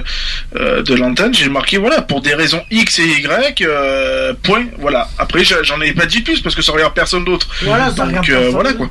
euh, 0.55 0.81
de 0.83 0.93
l'antenne, 0.95 1.33
j'ai 1.33 1.49
marqué 1.49 1.77
voilà 1.77 2.01
pour 2.01 2.21
des 2.21 2.33
raisons 2.33 2.61
X 2.71 2.99
et 2.99 3.07
Y. 3.07 3.61
euh, 3.61 4.33
point. 4.43 4.65
Voilà. 4.79 5.09
Après, 5.17 5.43
j'en 5.43 5.81
ai 5.81 5.86
pas 5.93 6.05
dit 6.05 6.21
plus 6.21 6.41
parce 6.41 6.55
que 6.55 6.61
ça 6.61 6.71
regarde 6.71 6.93
personne 6.93 7.23
d'autre. 7.25 7.47
voilà, 7.63 7.85
ça 7.89 8.05
Donc 8.05 8.07
regarde 8.07 8.29
euh, 8.29 8.49
voilà 8.51 8.73
quoi. 8.73 8.89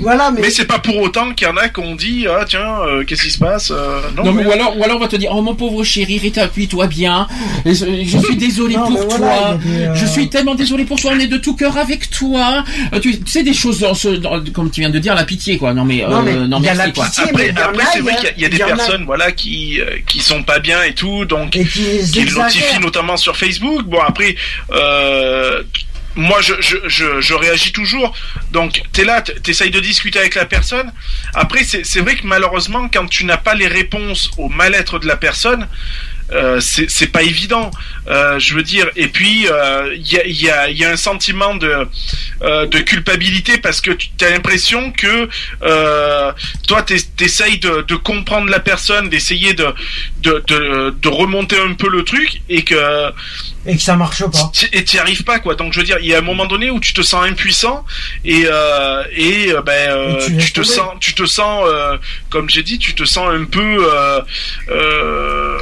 Voilà, 0.00 0.30
mais, 0.30 0.42
Mais 0.42 0.50
c'est 0.50 0.64
pas 0.66 0.78
pour 0.78 0.96
autant 0.98 1.32
qu'il 1.32 1.46
y 1.46 1.50
en 1.50 1.56
a 1.56 1.68
qui 1.68 1.80
ont 1.80 1.94
dit 1.94 2.26
ah 2.28 2.44
tiens 2.48 2.80
euh, 2.86 3.04
qu'est-ce 3.04 3.22
qui 3.22 3.30
se 3.30 3.38
passe 3.38 3.70
euh, 3.70 4.00
Non, 4.16 4.32
mais 4.32 4.42
mais- 4.42 4.48
ou 4.48 4.52
alors, 4.52 4.76
ou 4.78 4.84
alors 4.84 4.96
on 4.96 5.00
va 5.00 5.08
te 5.08 5.16
dire, 5.16 5.30
oh 5.32 5.42
mon 5.42 5.54
pauvre 5.54 5.82
chéri, 5.84 6.18
rétablis-toi 6.18 6.86
bien. 6.86 7.26
Je, 7.64 7.72
je 7.72 8.18
suis 8.18 8.36
désolé 8.48 8.74
Non, 8.76 8.86
pour 8.86 9.08
toi. 9.08 9.16
voilà, 9.18 9.58
euh, 9.66 9.94
Je 9.94 10.06
suis 10.06 10.28
tellement 10.28 10.54
désolé 10.54 10.84
pour 10.84 11.00
toi. 11.00 11.12
On 11.14 11.18
est 11.20 11.26
de 11.26 11.38
tout 11.38 11.54
cœur 11.56 11.76
avec 11.78 12.10
toi. 12.10 12.64
Tu, 13.02 13.18
sais 13.26 13.42
des 13.42 13.54
choses 13.54 13.80
dans 13.80 13.94
ce, 13.94 14.08
dans- 14.08 14.42
comme 14.52 14.70
tu 14.70 14.80
viens 14.80 14.90
de 14.90 14.98
dire, 14.98 15.14
la 15.14 15.24
pitié 15.24 15.58
quoi. 15.58 15.74
Non 15.74 15.84
mais, 15.84 16.04
Non, 16.08 16.22
mais 16.22 16.34
non 16.34 16.58
il 16.60 16.64
y 16.64 16.68
a 16.68 16.74
merci 16.74 16.78
la 16.78 16.90
quoi. 16.92 17.04
pitié. 17.06 17.24
Après, 17.24 17.48
après 17.50 17.82
a, 17.82 17.86
c'est 17.92 18.00
vrai 18.00 18.14
qu'il 18.16 18.24
y 18.24 18.28
a- 18.28 18.32
il 18.36 18.42
y 18.42 18.44
a 18.44 18.48
des 18.48 18.56
y 18.58 18.62
a- 18.62 18.66
personnes 18.66 19.04
voilà 19.04 19.32
qui 19.32 19.80
euh, 19.80 19.98
qui 20.06 20.20
sont 20.20 20.42
pas 20.42 20.58
bien 20.58 20.82
et 20.82 20.94
tout 20.94 21.24
donc 21.24 21.56
et 21.56 21.64
qui 21.64 21.80
les 21.80 22.04
qui 22.04 22.20
le 22.24 22.34
notifient 22.34 22.80
notamment 22.80 23.16
sur 23.16 23.36
Facebook. 23.36 23.84
Bon 23.84 24.00
après, 24.00 24.36
euh, 24.72 25.62
moi 26.16 26.40
je, 26.40 26.54
je, 26.60 26.76
je, 26.86 27.20
je 27.20 27.34
réagis 27.34 27.72
toujours. 27.72 28.14
Donc 28.52 28.82
t'es 28.92 29.04
là, 29.04 29.20
t- 29.22 29.34
t'essayes 29.34 29.70
de 29.70 29.80
discuter 29.80 30.18
avec 30.18 30.34
la 30.34 30.44
personne. 30.46 30.92
Après 31.34 31.64
c'est 31.64 31.84
c'est 31.84 32.00
vrai 32.00 32.16
que 32.16 32.26
malheureusement 32.26 32.88
quand 32.92 33.06
tu 33.06 33.24
n'as 33.24 33.36
pas 33.38 33.54
les 33.54 33.66
réponses 33.68 34.30
au 34.38 34.48
mal-être 34.48 34.98
de 34.98 35.06
la 35.06 35.16
personne. 35.16 35.66
Euh, 36.32 36.58
c'est 36.58 37.12
pas 37.12 37.22
évident, 37.22 37.70
euh, 38.08 38.38
je 38.38 38.54
veux 38.54 38.62
dire. 38.62 38.88
Et 38.96 39.08
puis 39.08 39.46
euh, 39.46 39.94
il 39.94 40.10
y, 40.10 40.18
a, 40.18 40.26
y, 40.26 40.50
a, 40.50 40.70
y 40.70 40.82
a 40.82 40.90
un 40.90 40.96
sentiment 40.96 41.54
de 41.54 41.86
euh, 42.40 42.64
de 42.66 42.78
culpabilité 42.78 43.58
parce 43.58 43.82
que 43.82 43.90
tu 43.90 44.08
as 44.24 44.30
l'impression 44.30 44.90
que 44.90 45.28
euh, 45.62 46.32
toi 46.66 46.82
t'es- 46.82 46.96
t'essayes 47.18 47.58
de, 47.58 47.82
de 47.82 47.94
comprendre 47.96 48.48
la 48.48 48.58
personne, 48.58 49.10
d'essayer 49.10 49.52
de, 49.52 49.66
de, 50.22 50.42
de 50.46 50.94
de 50.98 51.08
remonter 51.08 51.58
un 51.60 51.74
peu 51.74 51.90
le 51.90 52.04
truc 52.04 52.40
et 52.48 52.62
que 52.64 53.12
Et 53.66 53.76
que 53.76 53.82
ça 53.82 53.96
marche 53.96 54.24
pas. 54.26 54.52
Et 54.72 54.84
t'y 54.84 54.98
arrives 54.98 55.24
pas 55.24 55.38
quoi 55.38 55.54
donc 55.54 55.72
je 55.72 55.80
veux 55.80 55.86
dire 55.86 55.96
il 56.00 56.06
y 56.06 56.14
a 56.14 56.18
un 56.18 56.22
moment 56.22 56.46
donné 56.46 56.70
où 56.70 56.80
tu 56.80 56.92
te 56.92 57.02
sens 57.02 57.24
impuissant 57.26 57.84
et 58.24 58.44
euh, 58.46 59.02
et 59.16 59.52
euh, 59.52 59.62
ben 59.62 59.90
euh, 59.90 60.28
Et 60.28 60.36
tu 60.36 60.52
te 60.52 60.62
sens 60.62 60.94
tu 61.00 61.14
te 61.14 61.24
sens 61.24 61.64
euh, 61.66 61.96
comme 62.30 62.50
j'ai 62.50 62.62
dit 62.62 62.78
tu 62.78 62.94
te 62.94 63.04
sens 63.04 63.28
un 63.28 63.44
peu 63.44 63.86
euh, 63.90 64.20
euh, 64.70 65.58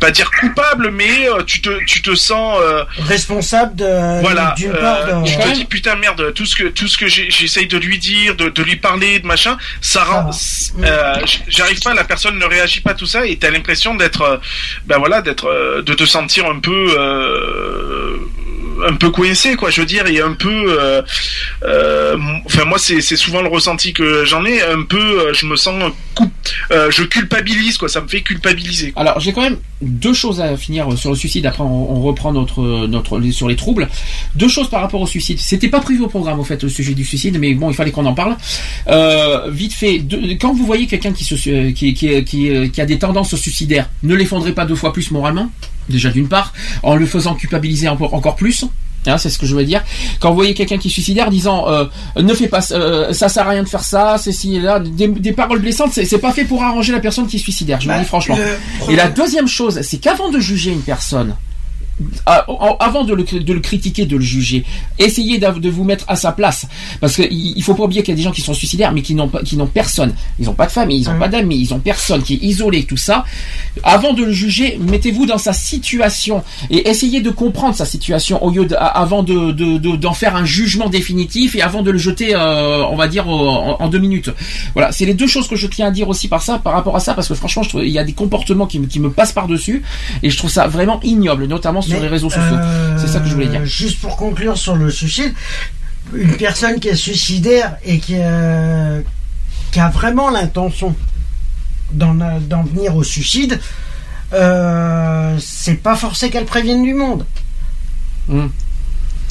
pas 0.00 0.10
dire 0.10 0.30
coupable 0.40 0.90
mais 0.90 1.28
euh, 1.28 1.42
tu 1.44 1.60
te 1.62 1.70
tu 1.86 2.02
te 2.02 2.14
sens 2.14 2.58
euh, 2.60 2.84
Responsable 3.08 3.76
de, 3.76 4.20
voilà 4.20 4.54
d'une 4.56 4.72
euh, 4.72 4.80
part 4.80 5.22
de. 5.22 5.26
tu 5.26 5.36
te 5.36 5.54
dis 5.54 5.64
putain 5.64 5.94
merde 5.96 6.32
tout 6.34 6.44
ce 6.46 6.56
que 6.56 6.64
tout 6.64 6.88
ce 6.88 6.98
que 6.98 7.06
j'essaye 7.08 7.66
de 7.66 7.78
lui 7.78 7.98
dire 7.98 8.34
de, 8.36 8.48
de 8.48 8.62
lui 8.62 8.76
parler 8.76 9.18
de 9.20 9.26
machin 9.26 9.56
ça 9.80 10.04
rend 10.04 10.30
euh, 10.82 11.14
j- 11.26 11.42
j'arrive 11.48 11.80
pas 11.80 11.94
la 11.94 12.04
personne 12.04 12.38
ne 12.38 12.44
réagit 12.44 12.80
pas 12.80 12.94
tout 12.94 13.06
ça 13.06 13.24
et 13.26 13.36
t'as 13.36 13.50
l'impression 13.50 13.94
d'être 13.94 14.40
ben 14.86 14.98
voilà 14.98 15.22
d'être 15.22 15.82
de 15.82 15.94
te 15.94 16.04
sentir 16.04 16.46
un 16.46 16.58
peu 16.58 16.94
euh, 16.98 18.16
un 18.88 18.96
peu 18.96 19.10
coincé, 19.10 19.54
quoi. 19.54 19.70
Je 19.70 19.80
veux 19.80 19.86
dire, 19.86 20.04
et 20.08 20.20
un 20.20 20.32
peu, 20.34 20.50
euh, 20.80 21.00
euh, 21.62 22.16
enfin 22.44 22.64
moi 22.64 22.76
c'est 22.78 23.00
c'est 23.00 23.16
souvent 23.16 23.40
le 23.40 23.48
ressenti 23.48 23.92
que 23.92 24.24
j'en 24.24 24.44
ai, 24.44 24.62
un 24.62 24.82
peu, 24.82 24.98
euh, 25.28 25.32
je 25.32 25.46
me 25.46 25.54
sens 25.56 25.92
coup, 26.14 26.30
euh, 26.72 26.90
je 26.90 27.04
culpabilise, 27.04 27.78
quoi. 27.78 27.88
Ça 27.88 28.00
me 28.00 28.08
fait 28.08 28.22
culpabiliser. 28.22 28.90
quoi. 28.92 29.02
Alors 29.02 29.20
j'ai 29.20 29.32
quand 29.32 29.42
même 29.42 29.58
deux 29.84 30.12
choses 30.14 30.40
à 30.40 30.56
finir 30.56 30.96
sur 30.98 31.10
le 31.10 31.16
suicide. 31.16 31.46
Après 31.46 31.62
on, 31.62 32.00
reprend 32.00 32.32
notre 32.32 32.86
notre 32.86 33.20
sur 33.30 33.48
les 33.48 33.56
troubles. 33.56 33.88
Deux 34.34 34.48
choses 34.48 34.68
par 34.68 34.80
rapport 34.80 35.00
au 35.00 35.06
suicide. 35.06 35.38
C'était 35.40 35.68
pas 35.68 35.80
prévu 35.80 36.02
au 36.02 36.08
programme 36.08 36.40
au 36.40 36.44
fait 36.44 36.62
le 36.62 36.68
sujet 36.68 36.94
du 36.94 37.04
suicide, 37.04 37.38
mais 37.38 37.54
bon 37.54 37.70
il 37.70 37.74
fallait 37.74 37.90
qu'on 37.90 38.06
en 38.06 38.14
parle. 38.14 38.36
Euh, 38.88 39.50
vite 39.50 39.72
fait, 39.72 40.02
quand 40.40 40.52
vous 40.54 40.66
voyez 40.66 40.86
quelqu'un 40.86 41.12
qui, 41.12 41.24
se 41.24 41.36
su- 41.36 41.72
qui, 41.74 42.80
a 42.80 42.86
des 42.86 42.98
tendances 42.98 43.34
suicidaires, 43.36 43.88
ne 44.02 44.14
l'effondrez 44.14 44.52
pas 44.52 44.66
deux 44.66 44.74
fois 44.74 44.92
plus 44.92 45.10
moralement. 45.10 45.50
Déjà 45.88 46.10
d'une 46.10 46.28
part, 46.28 46.52
en 46.82 46.96
le 46.96 47.06
faisant 47.06 47.34
culpabiliser 47.34 47.88
encore 47.88 48.36
plus. 48.36 48.64
Hein, 49.06 49.18
c'est 49.18 49.30
ce 49.30 49.38
que 49.38 49.46
je 49.46 49.54
veux 49.54 49.64
dire. 49.64 49.82
Quand 50.20 50.30
vous 50.30 50.34
voyez 50.36 50.54
quelqu'un 50.54 50.78
qui 50.78 50.88
est 50.88 50.90
suicidaire 50.90 51.30
disant 51.30 51.68
euh, 51.68 51.84
ne 52.16 52.32
fais 52.34 52.48
pas 52.48 52.60
euh, 52.72 53.12
ça 53.12 53.28
sert 53.28 53.46
à 53.46 53.50
rien 53.50 53.62
de 53.62 53.68
faire 53.68 53.84
ça, 53.84 54.16
c'est 54.18 54.32
si 54.32 54.58
là 54.60 54.78
des, 54.80 55.08
des 55.08 55.32
paroles 55.32 55.60
blessantes, 55.60 55.92
c'est 55.92 56.18
pas 56.18 56.32
fait 56.32 56.44
pour 56.44 56.62
arranger 56.62 56.92
la 56.92 57.00
personne 57.00 57.26
qui 57.26 57.36
est 57.36 57.40
suicidaire. 57.40 57.80
Je 57.80 57.86
vous 57.86 57.92
Bah, 57.94 57.98
dis 58.00 58.06
franchement. 58.06 58.36
Et 58.88 58.96
la 58.96 59.08
deuxième 59.08 59.48
chose, 59.48 59.80
c'est 59.82 59.98
qu'avant 59.98 60.30
de 60.30 60.38
juger 60.40 60.70
une 60.72 60.82
personne, 60.82 61.34
avant 62.26 63.04
de 63.04 63.14
le, 63.14 63.22
de 63.24 63.52
le 63.52 63.60
critiquer, 63.60 64.06
de 64.06 64.16
le 64.16 64.22
juger, 64.22 64.64
essayez 64.98 65.38
de 65.38 65.68
vous 65.70 65.84
mettre 65.84 66.04
à 66.08 66.16
sa 66.16 66.32
place. 66.32 66.66
Parce 67.00 67.16
qu'il 67.16 67.28
il 67.32 67.62
faut 67.62 67.74
pas 67.74 67.84
oublier 67.84 68.02
qu'il 68.02 68.12
y 68.12 68.16
a 68.16 68.16
des 68.16 68.22
gens 68.22 68.32
qui 68.32 68.40
sont 68.40 68.54
suicidaires, 68.54 68.92
mais 68.92 69.02
qui 69.02 69.14
n'ont 69.14 69.30
n'ont 69.54 69.66
personne. 69.66 70.14
Ils 70.38 70.46
n'ont 70.46 70.54
pas 70.54 70.66
de 70.66 70.72
famille, 70.72 71.00
ils 71.02 71.08
n'ont 71.08 71.18
pas 71.18 71.28
d'amis, 71.28 71.58
ils 71.60 71.74
ont 71.74 71.78
personne, 71.78 72.22
qui 72.22 72.34
est 72.34 72.42
isolé, 72.42 72.84
tout 72.84 72.96
ça. 72.96 73.24
Avant 73.82 74.12
de 74.12 74.24
le 74.24 74.32
juger, 74.32 74.78
mettez-vous 74.80 75.26
dans 75.26 75.38
sa 75.38 75.52
situation 75.52 76.42
et 76.70 76.88
essayez 76.88 77.20
de 77.20 77.30
comprendre 77.30 77.74
sa 77.74 77.84
situation 77.86 78.42
au 78.44 78.50
lieu 78.50 78.64
de, 78.66 78.74
a- 78.74 78.86
avant 78.86 79.22
de, 79.22 79.52
de- 79.52 79.78
de- 79.78 79.96
d'en 79.96 80.12
faire 80.14 80.36
un 80.36 80.44
jugement 80.44 80.88
définitif 80.88 81.54
et 81.56 81.62
avant 81.62 81.82
de 81.82 81.90
le 81.90 81.98
jeter, 81.98 82.34
euh, 82.34 82.84
on 82.86 82.96
va 82.96 83.08
dire, 83.08 83.28
en, 83.28 83.80
en 83.80 83.88
deux 83.88 83.98
minutes. 83.98 84.30
Voilà, 84.74 84.92
c'est 84.92 85.04
les 85.06 85.14
deux 85.14 85.26
choses 85.26 85.48
que 85.48 85.56
je 85.56 85.66
tiens 85.66 85.88
à 85.88 85.90
dire 85.90 86.08
aussi 86.08 86.28
par 86.28 86.42
ça, 86.42 86.58
par 86.58 86.72
rapport 86.72 86.96
à 86.96 87.00
ça, 87.00 87.14
parce 87.14 87.28
que 87.28 87.34
franchement, 87.34 87.62
je 87.62 87.68
trouve, 87.68 87.84
il 87.84 87.90
y 87.92 87.98
a 87.98 88.04
des 88.04 88.12
comportements 88.12 88.66
qui, 88.66 88.78
me- 88.78 88.86
qui 88.86 89.00
me 89.00 89.10
passent 89.10 89.32
par 89.32 89.46
dessus 89.48 89.82
et 90.22 90.30
je 90.30 90.36
trouve 90.36 90.50
ça 90.50 90.66
vraiment 90.66 91.00
ignoble, 91.02 91.46
notamment 91.46 91.80
sur 91.88 92.00
les 92.00 92.08
réseaux 92.08 92.30
sociaux. 92.30 92.56
euh, 92.56 92.98
C'est 92.98 93.08
ça 93.08 93.20
que 93.20 93.26
je 93.28 93.34
voulais 93.34 93.46
dire. 93.46 93.64
Juste 93.64 94.00
pour 94.00 94.16
conclure 94.16 94.56
sur 94.56 94.76
le 94.76 94.90
suicide, 94.90 95.34
une 96.14 96.36
personne 96.36 96.80
qui 96.80 96.88
est 96.88 96.96
suicidaire 96.96 97.76
et 97.84 97.98
qui, 97.98 98.16
euh, 98.18 99.00
qui 99.72 99.80
a 99.80 99.88
vraiment 99.88 100.30
l'intention 100.30 100.94
d'en 101.92 102.14
d'en 102.14 102.62
venir 102.62 102.96
au 102.96 103.04
suicide, 103.04 103.60
euh, 104.32 105.36
c'est 105.40 105.76
pas 105.82 105.96
forcé 105.96 106.30
qu'elle 106.30 106.44
prévienne 106.46 106.82
du 106.82 106.94
monde. 106.94 107.24
Hmm. 108.28 108.46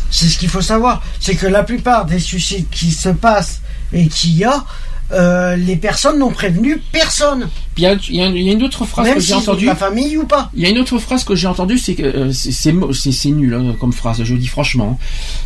C'est 0.09 0.27
ce 0.29 0.37
qu'il 0.37 0.49
faut 0.49 0.61
savoir. 0.61 1.01
C'est 1.19 1.35
que 1.35 1.47
la 1.47 1.63
plupart 1.63 2.05
des 2.05 2.19
suicides 2.19 2.69
qui 2.69 2.91
se 2.91 3.09
passent 3.09 3.61
et 3.91 4.07
qu'il 4.07 4.37
y 4.37 4.43
a, 4.43 4.63
euh, 5.11 5.55
les 5.55 5.75
personnes 5.75 6.19
n'ont 6.19 6.31
prévenu 6.31 6.81
personne. 6.91 7.49
Puis 7.75 7.83
il 7.83 7.87
y 8.15 8.21
a- 8.21 8.29
y, 8.29 8.39
y 8.43 8.51
une 8.51 8.63
autre 8.63 8.85
phrase 8.85 9.05
Même 9.05 9.15
que 9.15 9.21
j'ai 9.21 9.33
entendue. 9.33 9.65
la 9.65 9.75
famille 9.75 10.17
ou 10.17 10.25
pas. 10.25 10.49
Il 10.55 10.61
y 10.63 10.65
a 10.65 10.69
une 10.69 10.77
autre 10.79 10.97
phrase 10.99 11.23
que 11.23 11.35
j'ai 11.35 11.47
entendue, 11.47 11.77
c'est 11.77 11.95
que 11.95 12.03
euh, 12.03 12.31
c'est- 12.31 13.29
nul 13.29 13.53
hein, 13.53 13.75
comme 13.79 13.93
phrase. 13.93 14.23
Je 14.23 14.33
le 14.33 14.39
dis 14.39 14.47
franchement. 14.47 14.97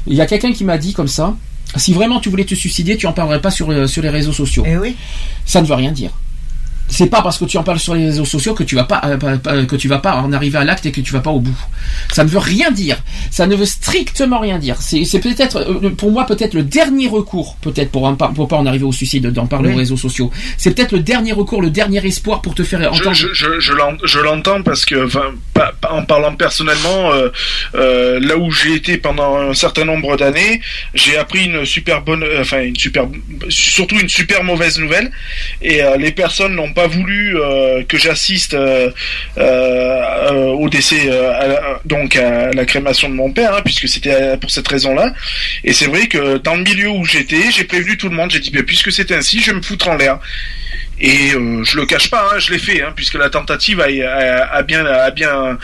Il 0.05 0.15
y 0.15 0.21
a 0.21 0.25
quelqu'un 0.25 0.51
qui 0.53 0.63
m'a 0.63 0.77
dit 0.77 0.93
comme 0.93 1.07
ça. 1.07 1.35
Si 1.75 1.91
vraiment 1.93 2.19
tu 2.21 2.29
voulais 2.29 2.45
te 2.45 2.55
suicider, 2.55 2.95
tu 2.95 3.07
en 3.07 3.13
parlerais 3.13 3.41
pas 3.41 3.51
sur, 3.51 3.69
euh, 3.71 3.87
sur 3.87 4.01
les 4.01 4.09
réseaux 4.09 4.31
sociaux. 4.31 4.63
Eh 4.65 4.77
oui. 4.77 4.95
Ça 5.45 5.61
ne 5.61 5.67
veut 5.67 5.75
rien 5.75 5.91
dire. 5.91 6.11
C'est 6.89 7.07
pas 7.07 7.21
parce 7.21 7.37
que 7.37 7.45
tu 7.45 7.57
en 7.57 7.63
parles 7.63 7.79
sur 7.79 7.95
les 7.95 8.05
réseaux 8.05 8.25
sociaux 8.25 8.53
que 8.53 8.63
tu 8.63 8.75
vas 8.75 8.85
pas, 8.85 9.01
euh, 9.05 9.17
pas- 9.17 9.65
que 9.65 9.75
tu 9.75 9.87
vas 9.87 9.99
pas 9.99 10.15
en 10.17 10.31
arriver 10.31 10.57
à 10.57 10.63
l'acte 10.63 10.85
et 10.85 10.91
que 10.91 11.01
tu 11.01 11.11
vas 11.13 11.19
pas 11.19 11.31
au 11.31 11.39
bout. 11.39 11.57
Ça 12.13 12.23
ne 12.23 12.29
veut 12.29 12.39
rien 12.39 12.71
dire. 12.71 12.97
Ça 13.29 13.45
ne 13.45 13.55
veut 13.55 13.65
strictement 13.65 14.39
rien 14.39 14.57
dire. 14.57 14.77
C'est 14.81 15.19
peut-être, 15.19 15.57
euh, 15.57 15.89
pour 15.89 16.11
moi, 16.11 16.25
peut-être 16.25 16.53
le 16.53 16.63
dernier 16.63 17.07
recours, 17.07 17.57
peut-être 17.61 17.91
pour, 17.91 18.15
pour 18.35 18.47
pas 18.47 18.55
en 18.57 18.65
arriver 18.65 18.85
au 18.85 18.91
suicide, 18.91 19.27
d'en 19.31 19.47
parler 19.47 19.69
Oui. 19.69 19.75
aux 19.75 19.77
réseaux 19.77 19.97
sociaux. 19.97 20.31
C'est 20.57 20.73
peut-être 20.75 20.93
le 20.93 20.99
dernier 20.99 21.33
recours, 21.33 21.61
le 21.61 21.69
dernier 21.69 22.05
espoir 22.05 22.41
pour 22.41 22.55
te 22.55 22.63
faire 22.63 22.79
Je, 22.93 23.01
entendre. 23.01 23.15
je, 23.15 23.27
je, 23.33 23.59
je 23.59 23.73
l'en- 23.73 23.97
je 24.03 24.19
l'entends 24.19 24.63
parce 24.63 24.85
que, 24.85 25.05
enfin, 25.05 25.25
en 25.89 26.03
parlant 26.05 26.35
personnellement, 26.35 27.11
euh, 27.11 27.29
euh, 27.75 28.19
là 28.21 28.37
où 28.37 28.49
j'ai 28.51 28.75
été 28.75 28.97
pendant 28.97 29.35
un 29.37 29.53
certain 29.53 29.83
nombre 29.85 30.15
d'années, 30.17 30.61
j'ai 30.93 31.17
appris 31.17 31.45
une 31.45 31.65
super 31.65 32.01
bonne, 32.01 32.23
enfin 32.39 32.61
une 32.61 32.75
super, 32.77 33.05
surtout 33.49 33.99
une 33.99 34.09
super 34.09 34.43
mauvaise 34.43 34.79
nouvelle, 34.79 35.11
et 35.61 35.81
les 35.99 36.11
personnes 36.11 36.55
n'ont 36.55 36.73
pas 36.77 36.85
voulu 36.87 37.35
euh, 37.39 37.81
que 37.89 37.97
j'assiste 37.97 38.53
euh, 38.53 38.91
euh, 39.39 40.43
au 40.63 40.69
décès, 40.69 41.09
à 41.09 41.47
la- 41.51 41.81
donc 41.85 42.15
à 42.15 42.51
la 42.51 42.65
crémation 42.65 43.09
de 43.09 43.15
mon 43.15 43.31
père, 43.31 43.51
hein, 43.55 43.61
puisque 43.65 43.87
c'était 43.93 44.37
pour 44.37 44.51
cette 44.51 44.67
raison-là. 44.67 45.07
Et 45.63 45.73
c'est 45.73 45.87
vrai 45.87 46.07
que 46.07 46.37
dans 46.37 46.55
le 46.55 46.63
milieu 46.69 46.89
où 46.89 47.03
j'étais, 47.03 47.49
j'ai 47.55 47.63
prévenu 47.63 47.97
tout 47.97 48.09
le 48.09 48.15
monde. 48.15 48.29
J'ai 48.31 48.39
dit, 48.39 48.51
puisque 48.51 48.91
c'est 48.91 49.11
ainsi, 49.11 49.39
je 49.41 49.47
vais 49.51 49.57
me 49.57 49.61
foutre 49.63 49.87
en 49.89 49.95
l'air. 49.95 50.19
Et 50.99 51.33
euh, 51.33 51.63
je 51.63 51.77
le 51.77 51.85
cache 51.87 52.09
pas, 52.11 52.23
hein, 52.31 52.37
je 52.39 52.51
l'ai 52.51 52.59
fait, 52.59 52.79
hein, 52.83 52.91
puisque 52.95 53.15
la 53.15 53.29
tentative 53.31 53.79
a, 53.81 54.61
bien, 54.61 54.85
a 54.85 55.11
bien, 55.11 55.57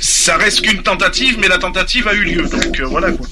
ça 0.00 0.36
reste 0.38 0.62
qu'une 0.62 0.82
tentative, 0.82 1.36
mais 1.40 1.48
la 1.48 1.58
tentative 1.58 2.08
a 2.08 2.14
eu 2.14 2.24
lieu, 2.24 2.42
donc 2.42 2.80
voilà 2.94 3.08
quoi. 3.12 3.26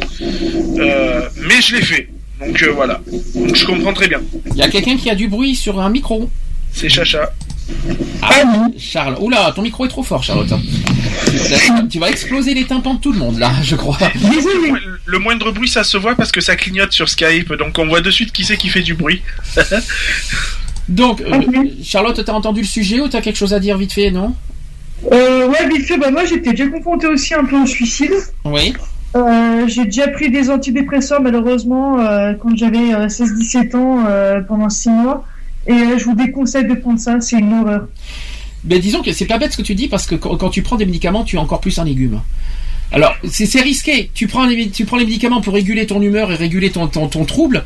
Mais 1.48 1.58
je 1.64 1.74
l'ai 1.74 1.82
fait, 1.82 2.08
donc 2.40 2.62
voilà. 2.74 3.00
Donc 3.34 3.54
je 3.54 3.64
comprends 3.66 3.92
très 3.94 4.08
bien. 4.08 4.20
Il 4.52 4.56
y 4.56 4.62
a 4.62 4.68
quelqu'un 4.68 4.96
qui 4.96 5.08
a 5.10 5.14
du 5.14 5.28
bruit 5.28 5.54
sur 5.54 5.80
un 5.80 5.90
micro. 5.90 6.30
C'est 6.76 6.88
Chacha. 6.90 7.30
Ah, 8.22 8.28
Charles. 8.78 9.16
Oula, 9.20 9.50
ton 9.56 9.62
micro 9.62 9.86
est 9.86 9.88
trop 9.88 10.02
fort, 10.02 10.22
Charlotte. 10.22 10.52
Tu- 11.24 11.88
tu 11.88 11.98
vas 11.98 12.10
exploser 12.10 12.52
les 12.54 12.64
tympans 12.64 12.94
de 12.94 13.00
tout 13.00 13.12
le 13.12 13.18
monde 13.18 13.38
là, 13.38 13.50
je 13.62 13.74
crois. 13.76 13.98
Le 15.06 15.18
moindre 15.18 15.50
bruit, 15.52 15.68
ça 15.68 15.82
se 15.82 15.96
voit 15.96 16.14
parce 16.14 16.30
que 16.30 16.40
ça 16.40 16.54
clignote 16.54 16.92
sur 16.92 17.08
Skype, 17.08 17.52
donc 17.54 17.78
on 17.78 17.86
voit 17.86 18.02
de 18.02 18.10
suite 18.10 18.30
qui 18.32 18.44
c'est 18.44 18.56
qui 18.56 18.68
fait 18.68 18.82
du 18.82 18.94
bruit. 18.94 19.22
Donc, 20.88 21.20
euh, 21.20 21.40
Charlotte, 21.82 22.22
t'as 22.24 22.32
entendu 22.32 22.60
le 22.60 22.66
sujet 22.66 23.00
ou 23.00 23.08
t'as 23.08 23.20
quelque 23.20 23.36
chose 23.36 23.52
à 23.52 23.58
dire 23.58 23.76
vite 23.76 23.92
fait, 23.92 24.12
non? 24.12 24.34
Euh, 25.10 25.48
ouais, 25.48 25.68
vite 25.68 25.84
fait, 25.84 25.98
bah, 25.98 26.12
moi 26.12 26.24
j'étais 26.24 26.50
déjà 26.52 26.68
confrontée 26.68 27.08
aussi 27.08 27.34
un 27.34 27.44
peu 27.44 27.60
au 27.60 27.66
suicide. 27.66 28.12
Oui. 28.44 28.72
Euh, 29.16 29.66
j'ai 29.66 29.84
déjà 29.86 30.06
pris 30.08 30.30
des 30.30 30.48
antidépresseurs 30.48 31.20
malheureusement 31.20 31.98
euh, 32.00 32.34
quand 32.40 32.56
j'avais 32.56 32.94
euh, 32.94 33.08
16-17 33.08 33.74
ans 33.76 34.04
euh, 34.06 34.40
pendant 34.42 34.68
6 34.68 34.90
mois. 34.90 35.24
Et 35.66 35.72
euh, 35.72 35.98
je 35.98 36.04
vous 36.04 36.14
déconseille 36.14 36.66
de 36.66 36.74
prendre 36.74 36.98
ça, 36.98 37.20
c'est 37.20 37.38
une 37.38 37.52
horreur. 37.52 37.88
Mais 38.64 38.78
disons 38.78 39.02
que 39.02 39.12
c'est 39.12 39.26
pas 39.26 39.38
bête 39.38 39.52
ce 39.52 39.56
que 39.56 39.62
tu 39.62 39.74
dis 39.74 39.88
parce 39.88 40.06
que 40.06 40.14
quand, 40.14 40.50
tu 40.50 40.62
prends 40.62 40.76
des 40.76 40.86
médicaments, 40.86 41.24
tu 41.24 41.36
es 41.36 41.38
encore 41.38 41.60
plus 41.60 41.78
un 41.78 41.84
légume. 41.84 42.20
Alors, 42.92 43.14
c'est 43.24 43.60
risqué. 43.60 44.10
Tu 44.14 44.26
prends, 44.26 44.46
les, 44.46 44.70
tu 44.70 44.84
prends 44.84 44.96
les 44.96 45.04
médicaments 45.04 45.40
pour 45.40 45.54
réguler 45.54 45.86
ton 45.86 46.00
humeur 46.00 46.32
et 46.32 46.36
réguler 46.36 46.70
ton, 46.70 46.86
ton, 46.86 47.08
ton 47.08 47.24
trouble. 47.24 47.64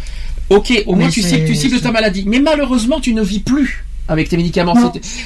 Ok, 0.49 0.73
au 0.87 0.95
moins 0.95 1.09
tu, 1.09 1.23
cibles, 1.23 1.47
tu 1.47 1.55
cibles 1.55 1.81
ta 1.81 1.93
maladie. 1.93 2.25
Mais 2.27 2.41
malheureusement, 2.41 3.01
tu 3.01 3.15
ne 3.15 3.23
vis 3.23 3.41
plus 3.41 3.85
avec 4.11 4.29
tes 4.29 4.37
médicaments. 4.37 4.75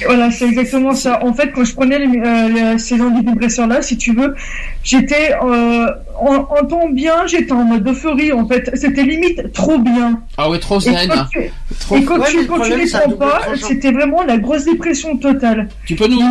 Voilà, 0.05 0.29
c'est 0.31 0.45
exactement 0.47 0.93
ça. 0.93 1.19
En 1.25 1.33
fait, 1.33 1.51
quand 1.53 1.65
je 1.65 1.73
prenais 1.73 1.99
les, 1.99 2.19
euh, 2.19 2.77
ces 2.77 3.01
antidépresseurs-là, 3.01 3.81
si 3.81 3.97
tu 3.97 4.13
veux, 4.15 4.35
j'étais 4.83 5.33
euh, 5.43 5.87
en, 6.19 6.35
en 6.35 6.65
temps 6.65 6.87
bien, 6.89 7.25
j'étais 7.27 7.51
en 7.51 7.63
mode 7.65 7.85
euphorie. 7.87 8.31
En 8.31 8.47
fait, 8.47 8.69
c'était 8.75 9.03
limite 9.03 9.51
trop 9.53 9.79
bien. 9.79 10.21
Ah 10.37 10.49
ouais, 10.49 10.59
trop 10.59 10.77
Et 10.77 10.81
zen. 10.83 10.95
quand 11.09 11.25
tu, 11.31 11.39
Trop- 11.79 11.97
et 11.97 12.03
quand 12.03 12.19
Ouais, 12.19 12.29
tu, 12.31 12.45
quand 12.45 12.59
tu 12.61 12.77
les 12.77 12.87
prends 12.87 13.09
pas, 13.11 13.41
c'était 13.67 13.91
vraiment 13.91 14.21
la 14.23 14.37
grosse 14.37 14.65
dépression 14.65 15.17
totale. 15.17 15.67
Tu 15.85 15.95
peux 15.95 16.07
nous. 16.07 16.21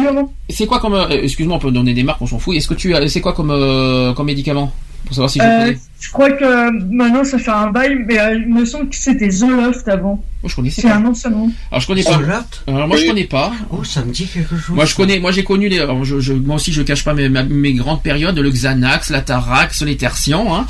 C'est 0.48 0.66
quoi 0.66 0.78
comme. 0.78 0.94
euh, 0.94 1.09
Excuse-moi, 1.22 1.56
on 1.56 1.60
peut 1.60 1.70
donner 1.72 1.93
des 1.93 2.05
marques, 2.05 2.22
on 2.22 2.26
s'en 2.26 2.39
fout. 2.39 2.56
Est-ce 2.56 2.68
que 2.68 2.74
tu 2.74 2.94
as. 2.94 3.06
C'est 3.09 3.20
quoi 3.20 3.32
comme, 3.32 3.51
euh, 3.51 4.12
comme 4.14 4.26
médicament 4.26 4.72
Pour 5.06 5.14
savoir 5.14 5.28
si 5.31 5.40
je 5.40 5.44
connais? 5.44 5.76
Je 6.01 6.11
crois 6.11 6.31
que 6.33 6.45
euh, 6.45 6.71
maintenant 6.91 7.25
ça 7.25 7.39
fait 7.39 7.51
un 7.51 7.71
bail, 7.71 7.97
mais 8.07 8.19
euh, 8.19 8.35
il 8.35 8.53
me 8.53 8.65
semble 8.66 8.89
que 8.91 8.97
c'était 8.97 9.31
Zoloft 9.31 9.89
avant. 9.89 10.23
Moi, 10.43 10.51
je 10.51 10.57
connaissais 10.57 10.83
C'est 10.83 10.89
pas. 10.89 10.97
un 10.97 11.07
ancien 11.07 11.31
nom. 11.31 11.51
Alors 11.71 11.81
je 11.81 11.87
connais 11.87 12.03
pas. 12.05 12.12
Zoloft 12.12 12.62
Alors 12.66 12.87
moi 12.87 12.97
je 12.99 13.07
connais 13.07 13.25
pas. 13.25 13.53
Oh, 13.71 13.83
ça 13.83 14.05
me 14.05 14.12
dit 14.12 14.27
quelque 14.27 14.55
chose. 14.59 14.77
Moi 14.77 14.85
je 14.85 14.95
connais, 14.95 15.19
moi 15.19 15.33
j'ai 15.33 15.43
connu 15.45 15.71
les, 15.71 15.79
alors, 15.81 16.05
je, 16.05 16.21
je- 16.21 16.35
moi 16.35 16.57
aussi 16.57 16.71
je 16.73 16.83
cache 16.83 17.03
pas 17.05 17.15
mes, 17.15 17.31
ma- 17.31 17.43
mes 17.45 17.73
grandes 17.73 18.03
périodes, 18.03 18.39
le 18.39 18.51
Xanax, 18.51 19.09
la 19.09 19.23
Tarax, 19.23 19.81
les 19.83 19.97
Tertians, 19.97 20.55
hein. 20.55 20.66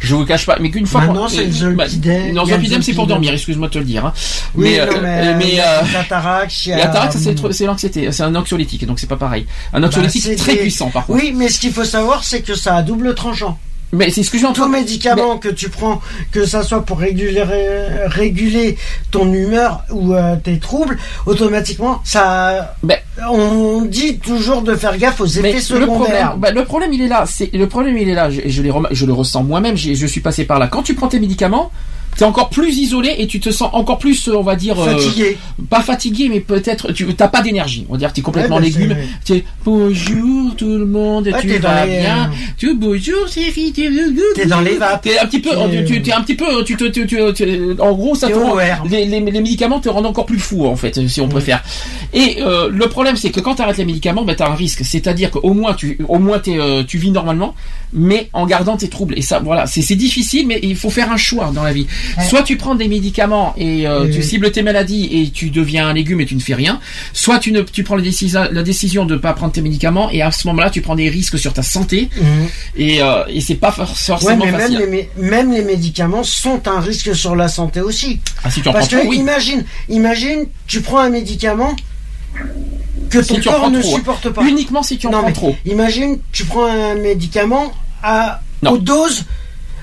Je 0.00 0.14
vous 0.14 0.24
cache 0.24 0.46
pas, 0.46 0.58
mais 0.60 0.70
qu'une 0.70 0.86
fois. 0.86 1.00
Maintenant, 1.00 1.22
qu'on- 1.22 1.28
c'est 1.28 1.46
le 1.46 1.74
bah, 1.74 1.88
Zolpidem, 1.88 2.32
Non, 2.32 2.44
il 2.44 2.50
y 2.50 2.52
a 2.52 2.56
le 2.56 2.62
Zolpidem 2.62 2.82
c'est 2.82 2.92
pour 2.92 3.04
Zolpidem. 3.04 3.08
dormir, 3.08 3.32
excuse-moi 3.32 3.66
de 3.66 3.72
te 3.72 3.78
le 3.78 3.84
dire. 3.84 4.06
Hein. 4.06 4.12
Oui, 4.54 4.68
mais, 4.78 4.86
non, 4.86 4.92
euh, 4.92 5.00
mais, 5.02 5.34
mais, 5.34 5.60
euh, 5.60 5.64
la 5.92 6.04
Tarax, 6.04 6.66
il 6.66 6.68
y 6.68 6.72
a- 6.74 6.78
la 6.78 6.86
Tarax 6.86 7.16
c'est 7.50 7.66
l'anxiété, 7.66 8.12
c'est 8.12 8.22
un 8.22 8.34
anxiolytique, 8.36 8.86
donc 8.86 9.00
c'est 9.00 9.08
pas 9.08 9.16
pareil. 9.16 9.46
Un 9.72 9.80
Bah, 9.80 9.88
anxiolytique 9.88 10.22
c'est 10.22 10.36
très 10.36 10.52
des- 10.54 10.60
puissant 10.60 10.90
par 10.90 11.06
contre. 11.06 11.18
Oui, 11.20 11.32
mais 11.36 11.48
ce 11.48 11.58
qu'il 11.58 11.72
faut 11.72 11.82
savoir, 11.84 12.22
c'est 12.22 12.42
que 12.42 12.54
ça 12.54 12.76
a 12.76 12.82
double 12.82 13.16
tranchant. 13.16 13.58
Mais 13.92 14.10
c'est 14.10 14.22
ce 14.22 14.30
que 14.30 14.38
j'ai 14.38 14.46
Tout 14.52 14.68
médicament 14.68 15.38
que 15.38 15.48
tu 15.48 15.68
prends, 15.68 16.00
que 16.30 16.46
ça 16.46 16.62
soit 16.62 16.84
pour 16.84 16.98
réguler, 16.98 17.42
réguler 18.06 18.76
ton 19.10 19.32
humeur 19.32 19.82
ou 19.90 20.14
euh, 20.14 20.36
tes 20.36 20.58
troubles, 20.58 20.96
automatiquement, 21.26 22.00
ça. 22.04 22.76
on 23.28 23.82
dit 23.82 24.18
toujours 24.18 24.62
de 24.62 24.74
faire 24.76 24.96
gaffe 24.96 25.20
aux 25.20 25.26
effets 25.26 25.42
Mais 25.42 25.52
le 25.54 25.60
secondaires. 25.60 25.94
problème, 25.94 26.28
bah, 26.38 26.50
le 26.52 26.64
problème, 26.64 26.92
il 26.92 27.02
est 27.02 27.08
là. 27.08 27.24
C'est 27.26 27.50
le 27.52 27.66
problème, 27.66 27.96
il 27.98 28.08
est 28.08 28.14
là. 28.14 28.30
Je, 28.30 28.40
je, 28.46 28.62
les 28.62 28.70
rem- 28.70 28.88
je 28.90 29.06
le 29.06 29.12
ressens 29.12 29.42
moi-même. 29.42 29.76
Je 29.76 30.06
suis 30.06 30.20
passé 30.20 30.44
par 30.44 30.58
là. 30.58 30.68
Quand 30.68 30.82
tu 30.82 30.94
prends 30.94 31.08
tes 31.08 31.18
médicaments, 31.20 31.70
t'es 32.20 32.26
encore 32.26 32.50
plus 32.50 32.76
isolé 32.76 33.14
et 33.16 33.26
tu 33.26 33.40
te 33.40 33.48
sens 33.50 33.70
encore 33.72 33.96
plus, 33.96 34.28
euh, 34.28 34.34
on 34.36 34.42
va 34.42 34.54
dire, 34.54 34.78
euh, 34.78 34.92
Fatigué. 34.98 35.38
pas 35.70 35.80
fatigué, 35.80 36.28
mais 36.28 36.40
peut-être 36.40 36.92
tu 36.92 37.06
t'as 37.14 37.28
pas 37.28 37.40
d'énergie. 37.40 37.86
On 37.88 37.92
va 37.92 37.98
dire, 37.98 38.12
t'es 38.12 38.20
complètement 38.20 38.56
Ouais, 38.56 38.70
bah, 38.70 38.78
légume. 38.78 38.94
c'est- 39.24 39.32
Tu 39.32 39.38
es 39.38 39.44
bonjour 39.64 40.54
tout 40.54 40.68
le 40.68 40.84
monde, 40.84 41.28
Ouais, 41.28 41.40
tu 41.40 41.46
t'es 41.48 41.58
vas 41.58 41.80
dans 41.80 41.90
les- 41.90 41.98
bien? 41.98 42.30
Tu 42.58 42.74
bonjour 42.74 43.26
tu 43.30 43.40
T'es 44.34 44.44
dans 44.46 44.60
les 44.60 44.76
vapes. 44.76 45.00
T'es 45.00 45.18
un 45.18 45.24
petit 45.24 45.38
peu, 45.40 45.48
T'es- 45.70 45.84
tu, 45.86 46.02
tu 46.02 46.10
es 46.10 46.12
un 46.12 46.20
petit 46.20 46.34
peu, 46.34 46.62
tu 46.62 46.76
te, 46.76 46.84
tu, 46.84 47.06
tu- 47.06 47.16
tu- 47.34 47.74
en 47.80 47.92
gros, 47.94 48.14
ça 48.14 48.26
T'es 48.26 48.34
te 48.34 48.38
rend, 48.38 48.54
les, 48.90 49.06
les, 49.06 49.20
les 49.20 49.40
médicaments 49.40 49.80
te 49.80 49.88
rendent 49.88 50.04
encore 50.04 50.26
plus 50.26 50.38
fou 50.38 50.66
en 50.66 50.76
fait, 50.76 51.08
si 51.08 51.22
on 51.22 51.28
préfère. 51.28 51.62
Et 52.12 52.36
euh, 52.42 52.68
le 52.70 52.86
problème, 52.88 53.16
c'est 53.16 53.30
que 53.30 53.40
quand 53.40 53.54
tu 53.54 53.62
arrêtes 53.62 53.78
les 53.78 53.86
médicaments, 53.86 54.24
ben, 54.24 54.36
tu 54.36 54.42
as 54.42 54.50
un 54.50 54.54
risque. 54.54 54.82
C'est-à-dire 54.84 55.30
qu'au 55.30 55.54
moins, 55.54 55.72
tu, 55.72 55.98
au 56.06 56.18
moins 56.18 56.38
t'es, 56.38 56.58
euh, 56.58 56.82
tu 56.86 56.98
vis 56.98 57.12
normalement, 57.12 57.54
mais 57.94 58.28
en 58.34 58.44
gardant 58.46 58.76
tes 58.76 58.88
troubles. 58.88 59.14
Et 59.16 59.22
ça, 59.22 59.38
voilà, 59.40 59.66
c'est 59.66 59.94
difficile, 59.94 60.46
mais 60.46 60.60
il 60.62 60.76
faut 60.76 60.90
faire 60.90 61.10
un 61.10 61.16
choix 61.16 61.50
dans 61.54 61.62
la 61.62 61.72
vie. 61.72 61.86
Soit 62.28 62.42
tu 62.42 62.56
prends 62.56 62.74
des 62.74 62.88
médicaments 62.88 63.54
et 63.56 63.86
euh, 63.86 64.04
Oui, 64.04 64.10
tu 64.10 64.18
oui. 64.18 64.24
cibles 64.24 64.50
tes 64.52 64.62
maladies 64.62 65.08
et 65.12 65.30
tu 65.30 65.50
deviens 65.50 65.88
un 65.88 65.92
légume 65.94 66.20
et 66.20 66.26
tu 66.26 66.34
ne 66.34 66.40
fais 66.40 66.54
rien. 66.54 66.80
Soit 67.12 67.38
tu 67.38 67.52
ne, 67.52 67.62
tu 67.62 67.82
prends 67.84 67.96
la 67.96 68.02
décision, 68.02 68.46
la 68.50 68.62
décision 68.62 69.04
de 69.04 69.16
pas 69.16 69.32
prendre 69.32 69.52
tes 69.52 69.62
médicaments 69.62 70.10
et 70.10 70.22
à 70.22 70.30
ce 70.30 70.46
moment-là, 70.48 70.70
tu 70.70 70.80
prends 70.80 70.94
des 70.96 71.08
risques 71.08 71.38
sur 71.38 71.52
ta 71.52 71.62
santé. 71.62 72.08
Mhm. 72.20 72.26
Et, 72.76 73.02
euh, 73.02 73.24
et 73.28 73.40
c'est 73.40 73.54
pas 73.54 73.72
for- 73.72 73.88
Ouais, 73.88 73.94
forcément 73.96 74.44
mais 74.46 74.52
même 74.52 74.72
les, 74.90 75.08
même 75.16 75.52
les 75.52 75.62
médicaments 75.62 76.22
sont 76.24 76.66
un 76.68 76.80
risque 76.80 77.14
sur 77.14 77.36
la 77.36 77.48
santé 77.48 77.80
aussi. 77.80 78.20
Ah, 78.44 78.50
si 78.50 78.60
tu 78.62 78.68
en 78.68 78.72
Parce 78.72 78.88
prends 78.88 78.96
que 78.98 79.02
trop, 79.02 79.10
oui. 79.10 79.18
imagine, 79.18 79.64
imagine, 79.88 80.46
tu 80.66 80.80
prends 80.80 80.98
un 80.98 81.10
médicament 81.10 81.74
que 83.10 83.18
ton 83.18 83.40
corps 83.40 83.70
ne 83.70 83.80
trop, 83.80 83.96
supporte 83.96 84.28
pas. 84.30 84.42
Uniquement 84.44 84.82
si 84.82 84.98
tu 84.98 85.06
en 85.06 85.10
Non, 85.10 85.18
prends 85.18 85.26
mais 85.28 85.32
trop. 85.32 85.56
Imagine, 85.66 86.18
tu 86.32 86.44
prends 86.44 86.66
un 86.66 86.94
médicament 86.94 87.72
à 88.02 88.40
Non. 88.62 88.72
haute 88.72 88.84
dose, 88.84 89.24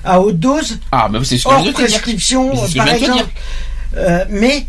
à 0.08 0.20
haute 0.20 0.38
dose, 0.38 0.78
Ah, 0.92 1.08
mais 1.10 1.18
c'est 1.24 1.38
ce 1.38 1.44
que 1.44 1.48
hors 1.50 1.62
dire. 1.62 1.72
prescription, 1.72 2.50
que 2.50 2.76
par 2.76 2.88
exemple. 2.88 3.26
Euh, 3.96 4.24
mais 4.30 4.66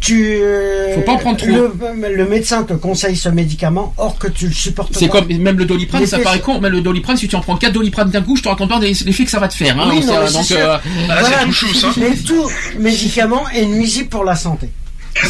tu, 0.00 0.36
euh, 0.40 0.94
Faut 0.94 1.00
pas 1.00 1.12
en 1.12 1.16
prendre 1.18 1.38
trop. 1.38 1.46
Le, 1.48 2.14
le 2.14 2.28
médecin 2.28 2.62
te 2.64 2.74
conseille 2.74 3.16
ce 3.16 3.28
médicament, 3.30 3.94
or 3.96 4.18
que 4.18 4.28
tu 4.28 4.46
le 4.48 4.52
supportes 4.52 4.94
C'est 4.96 5.08
comme 5.08 5.26
même 5.26 5.58
le 5.58 5.64
doliprane, 5.64 6.06
ça 6.06 6.18
paraît 6.18 6.40
con, 6.40 6.60
mais 6.60 6.68
le 6.68 6.80
doliprane, 6.82 7.16
si 7.16 7.26
tu 7.28 7.34
en 7.36 7.40
prends 7.40 7.56
4 7.56 7.72
doliprane 7.72 8.10
d'un 8.10 8.20
coup, 8.22 8.36
je 8.36 8.42
te 8.42 8.48
raconte 8.48 8.68
pas 8.68 8.78
les- 8.78 8.92
l'effet 9.06 9.24
que 9.24 9.30
ça 9.30 9.38
va 9.40 9.48
te 9.48 9.54
faire. 9.54 9.78
Hein, 9.80 9.88
Oui, 9.90 10.04
non, 10.04 10.12
euh, 10.14 10.20
mais 10.22 10.26
c'est 10.28 10.32
donc, 10.34 10.44
sûr. 10.44 10.56
euh, 10.58 10.76
Voilà. 11.06 11.44
tout 11.44 11.52
chousse, 11.52 11.84
hein. 11.84 11.92
Mais 11.96 12.14
tout 12.14 12.48
médicament 12.78 13.48
est 13.54 13.64
nuisible 13.64 14.08
pour 14.10 14.24
la 14.24 14.36
santé. 14.36 14.68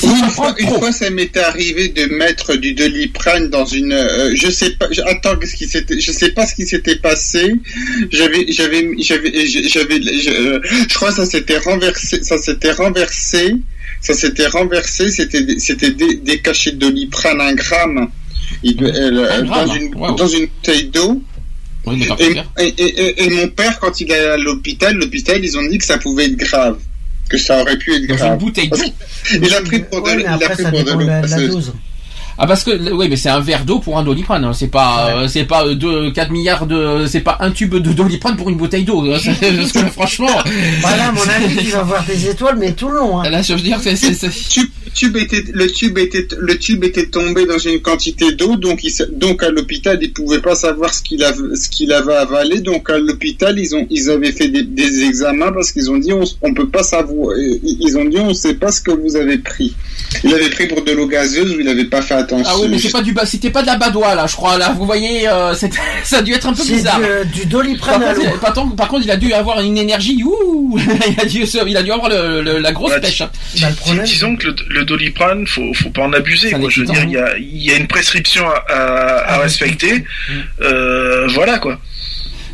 Une 0.02 0.30
fois, 0.30 0.54
une 0.58 0.68
fois, 0.68 0.90
ça 0.92 1.10
m'était 1.10 1.40
arrivé 1.40 1.88
de 1.88 2.06
mettre 2.06 2.56
du 2.56 2.74
doliprane 2.74 3.48
dans 3.50 3.64
une. 3.66 3.92
euh, 3.92 4.32
je 4.34 4.50
sais 4.50 4.70
pas. 4.70 4.88
je- 4.90 5.00
attends, 5.02 5.36
qu'est-ce 5.36 5.54
qui 5.54 5.66
s'était. 5.68 6.00
Je 6.00 6.12
sais 6.12 6.30
pas 6.30 6.46
ce 6.46 6.54
qui 6.54 6.66
s'était 6.66 6.96
passé. 6.96 7.52
J'avais, 8.10 8.46
j'avais, 8.50 8.88
j'avais, 8.98 9.46
j'avais. 9.46 10.00
Je, 10.02 10.30
euh, 10.30 10.60
je 10.88 10.94
crois 10.94 11.10
que 11.10 11.16
ça 11.16 11.26
s'était 11.26 11.58
renversé. 11.58 12.22
Ça 12.22 12.36
s'était 12.38 12.72
renversé. 12.72 13.54
Ça 14.00 14.14
s'était 14.14 14.46
renversé. 14.48 15.08
C'était, 15.10 15.44
c'était 15.58 15.90
des, 15.92 16.16
des 16.16 16.40
cachets 16.40 16.72
de 16.72 16.78
doliprane 16.78 17.40
un 17.40 17.54
gramme. 17.54 18.08
Il 18.62 18.82
euh, 18.82 19.30
Un 19.30 19.42
gramme, 19.44 19.66
dans 19.68 19.74
une 19.74 19.94
wow. 19.94 20.14
dans 20.16 20.28
une 20.28 20.46
bouteille 20.46 20.84
d'eau. 20.86 21.22
oui, 21.86 22.02
et- 22.58 23.24
et 23.24 23.30
mon 23.30 23.48
père, 23.48 23.78
quand 23.78 24.00
il 24.00 24.10
est 24.10 24.14
allé 24.14 24.26
à 24.26 24.36
l'hôpital, 24.36 24.96
l'hôpital, 24.96 25.44
ils 25.44 25.56
ont 25.56 25.64
dit 25.68 25.78
que 25.78 25.84
ça 25.84 25.98
pouvait 25.98 26.24
être 26.26 26.36
grave. 26.36 26.78
Que 27.28 27.38
ça 27.38 27.60
aurait 27.60 27.76
pu 27.76 27.92
être 27.94 28.06
Dans 28.06 28.14
une 28.14 28.20
grave. 28.20 28.38
bouteille. 28.38 28.70
Il 29.42 29.52
a 29.54 29.60
pris 29.62 29.80
pour 29.80 30.00
de, 30.02 30.06
Ouais, 30.06 30.20
il 30.20 30.26
a 30.26 30.38
pris 30.48 30.62
pour 30.62 30.84
de 30.84 30.92
l'eau. 30.92 31.00
la, 31.00 31.20
dose. 31.22 31.72
Ah 32.38 32.46
parce 32.46 32.64
que 32.64 32.92
oui 32.92 33.06
mais 33.08 33.16
c'est 33.16 33.28
un 33.30 33.40
verre 33.40 33.64
d'eau 33.64 33.78
pour 33.78 33.98
un 33.98 34.02
doliprane 34.04 34.44
hein. 34.44 34.52
c'est 34.52 34.66
pas 34.68 35.08
euh, 35.10 35.26
c'est 35.28 35.44
pas 35.44 35.66
euh, 35.66 35.74
deux 35.74 36.10
4 36.10 36.30
milliards 36.30 36.66
de 36.66 37.06
c'est 37.06 37.20
pas 37.20 37.38
un 37.40 37.50
tube 37.50 37.74
de 37.74 37.92
doliprane 37.92 38.36
pour 38.36 38.50
une 38.50 38.56
bouteille 38.56 38.84
d'eau 38.84 39.02
hein. 39.10 39.18
Franchement 39.92 40.28
Voilà, 40.80 41.12
mon 41.12 41.22
avis, 41.22 41.56
tu 41.56 41.70
vas 41.72 41.82
voir 41.82 42.04
des 42.04 42.28
étoiles, 42.28 42.56
mais 42.58 42.72
tout 42.72 42.88
le 42.88 42.96
long. 42.96 43.20
Hein. 43.20 43.30
là 43.30 43.40
je 43.42 43.54
veux 43.54 43.60
dire 43.60 43.78
c'est 43.80 43.96
c'est- 43.96 44.12
c'est- 44.14 44.48
tube, 44.48 44.68
tube 44.94 45.16
était, 45.16 45.44
le 45.52 45.66
tube 45.66 45.96
était, 45.98 46.26
le 46.38 46.58
tube 46.58 46.84
était 46.84 47.06
tombé 47.06 47.46
dans 47.46 47.58
une 47.58 47.80
quantité 47.80 48.32
d'eau, 48.34 48.56
donc 48.56 48.84
il, 48.84 48.92
donc 49.18 49.42
à 49.42 49.48
l'hôpital 49.50 49.98
ils 50.02 50.12
pouvaient 50.12 50.40
pas 50.42 50.54
savoir 50.54 50.92
ce 50.92 51.02
qu'il 51.02 51.22
avait, 51.24 51.54
ce 51.56 51.68
qu'il 51.70 51.92
avait 51.92 52.14
avalé, 52.16 52.60
donc 52.60 52.90
à 52.90 52.98
l'hôpital 52.98 53.58
ils 53.58 53.74
ont, 53.74 53.86
ils 53.90 54.10
avaient 54.10 54.32
fait 54.32 54.48
des, 54.48 54.62
des 54.62 55.04
examens 55.04 55.52
parce 55.52 55.72
qu'ils 55.72 55.90
ont 55.90 55.96
dit 55.98 56.12
on, 56.12 56.24
on 56.42 56.52
peut 56.54 56.68
pas 56.68 56.82
savoir, 56.82 57.36
ils 57.38 57.78
ils 57.80 57.96
ont 57.96 58.04
dit 58.04 58.18
on 58.18 58.34
sait 58.34 58.54
pas 58.54 58.70
ce 58.70 58.80
que 58.80 58.90
vous 58.90 59.16
avez 59.16 59.38
pris. 59.38 59.74
Il 60.24 60.32
avait 60.34 60.50
pris 60.50 60.66
pour 60.66 60.82
de 60.84 60.92
l'eau 60.92 61.06
gazeuse 61.06 61.54
ou 61.56 61.60
il 61.60 61.68
avait 61.68 61.84
pas 61.86 62.02
fait 62.02 62.14
attention. 62.26 62.44
ah 62.54 62.58
oui 62.60 62.68
mais 62.68 62.78
c'est 62.78 62.90
pas 62.92 63.02
du 63.02 63.12
bas 63.12 63.24
c'était 63.26 63.50
pas 63.50 63.62
de 63.62 63.66
la 63.66 63.76
badoie 63.76 64.14
là 64.14 64.26
je 64.26 64.34
crois 64.36 64.58
là 64.58 64.74
vous 64.76 64.84
voyez 64.86 65.28
euh, 65.28 65.54
ça 66.04 66.18
a 66.18 66.22
dû 66.22 66.32
être 66.32 66.46
un 66.46 66.52
peu 66.52 66.62
C'est 66.62 66.74
bizarre 66.74 67.00
du, 67.32 67.40
du 67.40 67.40
par 67.42 67.48
doliprane 67.48 68.14
contre, 68.14 68.40
par, 68.40 68.52
contre, 68.52 68.76
par 68.76 68.88
contre, 68.88 69.04
il 69.04 69.10
a 69.10 69.16
dû 69.16 69.32
avoir 69.32 69.60
une 69.60 69.78
énergie. 69.78 70.22
Ouh, 70.24 70.78
il 71.08 71.20
a 71.20 71.24
dû, 71.24 71.46
se- 71.46 71.66
il 71.66 71.76
a 71.76 71.82
dû 71.82 71.90
avoir 71.92 72.08
le, 72.08 72.42
le- 72.42 72.58
la 72.58 72.72
grosse 72.72 72.90
Voilà, 72.90 73.00
pêche. 73.06 73.20
hein. 73.22 73.30
Bah, 73.60 73.70
le 73.70 73.76
problème, 73.76 74.04
Disons 74.04 74.36
que 74.36 74.46
le, 74.48 74.54
le 74.68 74.84
doliprane, 74.84 75.46
faut, 75.46 75.72
faut 75.74 75.90
pas 75.90 76.02
en 76.02 76.12
abuser. 76.12 76.50
Quoi. 76.52 76.68
Je 76.68 76.80
veux 76.80 76.86
dire, 76.86 77.02
il 77.04 77.10
y 77.12 77.16
a, 77.18 77.36
il 77.38 77.62
y 77.62 77.70
a 77.72 77.76
une 77.76 77.86
prescription 77.86 78.46
à, 78.48 78.54
à- 78.68 78.74
à 78.74 79.34
Ah, 79.34 79.38
respecter. 79.38 80.04
Euh, 80.62 81.26
voilà 81.34 81.58
quoi. 81.58 81.78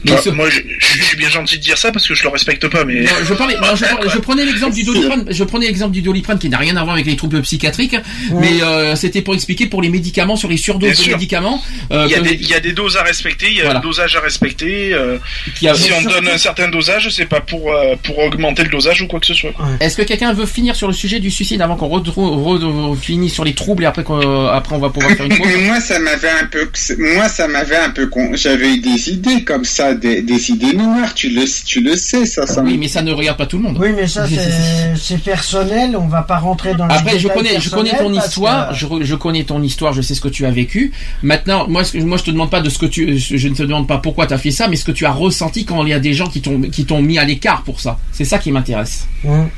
Bah, 0.05 0.16
ce- 0.23 0.31
Moi, 0.31 0.49
je, 0.51 0.61
je 0.79 1.03
suis 1.03 1.16
bien 1.16 1.29
gentil 1.29 1.57
de 1.59 1.62
dire 1.62 1.79
ça 1.79 1.93
parce 1.93 2.07
que 2.09 2.15
je 2.15 2.23
le 2.24 2.29
respecte 2.29 2.66
pas, 2.69 2.85
mais 2.85 3.01
Non, 3.03 3.11
je, 3.24 3.35
parlais, 3.35 3.55
non, 3.57 3.74
je, 3.77 3.85
parlais- 3.85 4.09
je 4.12 4.19
prenais 4.19 4.45
l'exemple 4.45 4.74
du 4.74 4.83
doliprane. 4.83 5.24
Je 5.31 5.45
prenais 5.45 5.66
l'exemple 5.66 5.93
du 5.93 6.03
doliprane 6.03 6.39
qui 6.39 6.49
n'a 6.49 6.59
rien 6.59 6.77
à 6.77 6.83
voir 6.83 6.95
avec 6.95 7.07
les 7.07 7.16
troubles 7.16 7.41
psychiatriques, 7.43 7.97
mais 8.33 8.62
euh, 8.62 8.97
c'était 8.97 9.23
pour 9.23 9.35
expliquer 9.35 9.66
pour 9.66 9.81
les 9.83 9.89
médicaments 9.89 10.37
sur 10.37 10.49
les 10.49 10.57
surdoses 10.57 10.91
Bien 10.91 10.99
de 10.99 11.03
sûr. 11.05 11.12
médicaments. 11.16 11.62
euh, 11.93 12.05
il 12.07 12.12
y, 12.12 12.15
a 12.15 12.19
que- 12.19 12.24
des, 12.24 12.35
il 12.35 12.49
y 12.49 12.55
a 12.55 12.61
des 12.61 12.73
doses 12.73 12.97
à 12.97 13.03
respecter, 13.03 13.47
il 13.51 13.57
y 13.57 13.61
a 13.61 13.65
Voilà. 13.65 13.79
un 13.79 13.83
dosage 13.83 14.16
à 14.16 14.20
respecter. 14.20 14.93
euh, 14.93 15.19
qui 15.57 15.69
a- 15.69 15.74
si 15.74 15.91
on 15.93 16.03
donne 16.03 16.29
un 16.29 16.39
certain 16.39 16.69
dosage, 16.69 17.09
c'est 17.11 17.27
pas 17.27 17.41
pour 17.41 17.73
euh, 17.73 17.95
pour 18.03 18.19
augmenter 18.19 18.62
le 18.65 18.70
dosage 18.70 19.03
ou 19.03 19.07
quoi 19.07 19.20
que 19.20 19.27
ce 19.27 19.35
soit. 19.35 19.53
Est-ce 19.81 19.97
que 19.97 20.03
quelqu'un 20.03 20.33
veut 20.33 20.47
finir 20.47 20.74
sur 20.77 20.89
le 20.89 20.95
sujet 20.95 21.20
du 21.20 21.31
suicide 21.31 21.61
avant 21.62 21.77
qu'on 21.77 21.89
re- 21.89 22.97
finisse 22.97 23.33
sur 23.35 23.45
les 23.45 23.55
troubles 23.55 23.85
et 23.85 23.87
après 23.87 24.05
qu'on- 24.05 24.47
après 24.47 24.74
on 24.74 24.79
va 24.79 24.91
pouvoir 24.91 25.12
faire 25.12 25.27
une 25.27 25.37
pause? 25.39 25.47
moi, 25.66 25.81
ça 25.81 25.99
m'avait 25.99 26.31
un 26.31 26.47
peu, 26.47 26.69
moi, 26.99 27.29
ça 27.29 27.49
m'avait 27.49 27.77
un 27.77 27.91
peu 27.91 28.07
con. 28.09 28.31
J'avais 28.35 28.74
eu 28.74 28.81
des 28.81 29.11
idées 29.11 29.45
comme 29.45 29.65
ça, 29.65 29.91
des, 29.94 30.23
des 30.23 30.51
idées 30.51 30.74
noires. 30.74 31.14
Tu 31.14 31.31
le, 31.31 31.44
tu 31.64 31.81
le 31.81 31.97
sais, 31.97 32.27
ça. 32.27 32.47
ça 32.47 32.62
Oui, 32.62 32.78
mais 32.78 32.89
ça 32.89 33.02
ne 33.02 33.12
regarde 33.12 33.39
pas 33.39 33.47
tout 33.47 33.56
le 33.59 33.64
monde. 33.64 33.78
Oui, 33.81 33.89
mais 33.94 34.06
ça, 34.06 34.27
c'est 34.28 34.94
c'est 34.97 35.23
personnel. 35.23 35.97
On 35.97 36.06
va 36.06 36.23
pas 36.23 36.39
rentrer 36.39 36.74
dans 36.74 36.86
Après, 36.89 37.19
je 37.19 37.28
connais, 37.28 37.60
je 37.60 37.70
connais 37.70 37.97
ton 37.97 38.12
histoire, 38.12 38.70
que- 38.70 39.05
je, 39.05 39.14
connais 39.14 39.44
ton 39.44 39.62
histoire, 39.62 39.93
je 39.93 40.02
sais 40.02 40.14
ce 40.14 40.20
que 40.20 40.28
tu 40.28 40.47
as 40.47 40.51
vécu. 40.51 40.93
Maintenant, 41.23 41.66
moi, 41.69 41.82
moi, 41.94 42.16
je 42.16 42.24
te 42.24 42.31
demande 42.31 42.51
pas 42.51 42.60
de 42.60 42.70
ce 42.70 42.78
que 42.78 42.86
tu, 42.86 43.19
je 43.19 43.48
ne 43.48 43.55
te 43.55 43.62
demande 43.62 43.86
pas 43.86 43.98
pourquoi 43.98 44.27
tu 44.27 44.35
as 44.35 44.39
fait 44.39 44.51
ça, 44.51 44.69
mais 44.69 44.77
ce 44.77 44.85
que 44.85 44.93
tu 44.93 45.06
as 45.06 45.12
ressenti 45.12 45.64
quand 45.64 45.82
il 45.85 45.90
y 45.90 45.94
a 45.94 46.01
des 46.01 46.12
gens 46.12 46.28
qui 46.28 46.40
t'ont, 46.40 46.60
qui 46.62 46.85
t'ont 46.85 47.02
mis 47.02 47.19
à 47.19 47.24
l'écart 47.24 47.62
pour 47.62 47.81
ça. 47.81 47.98
C'est 48.12 48.24
ça 48.24 48.39
qui 48.39 48.52
m'intéresse. 48.52 49.06
Hum. 49.27 49.48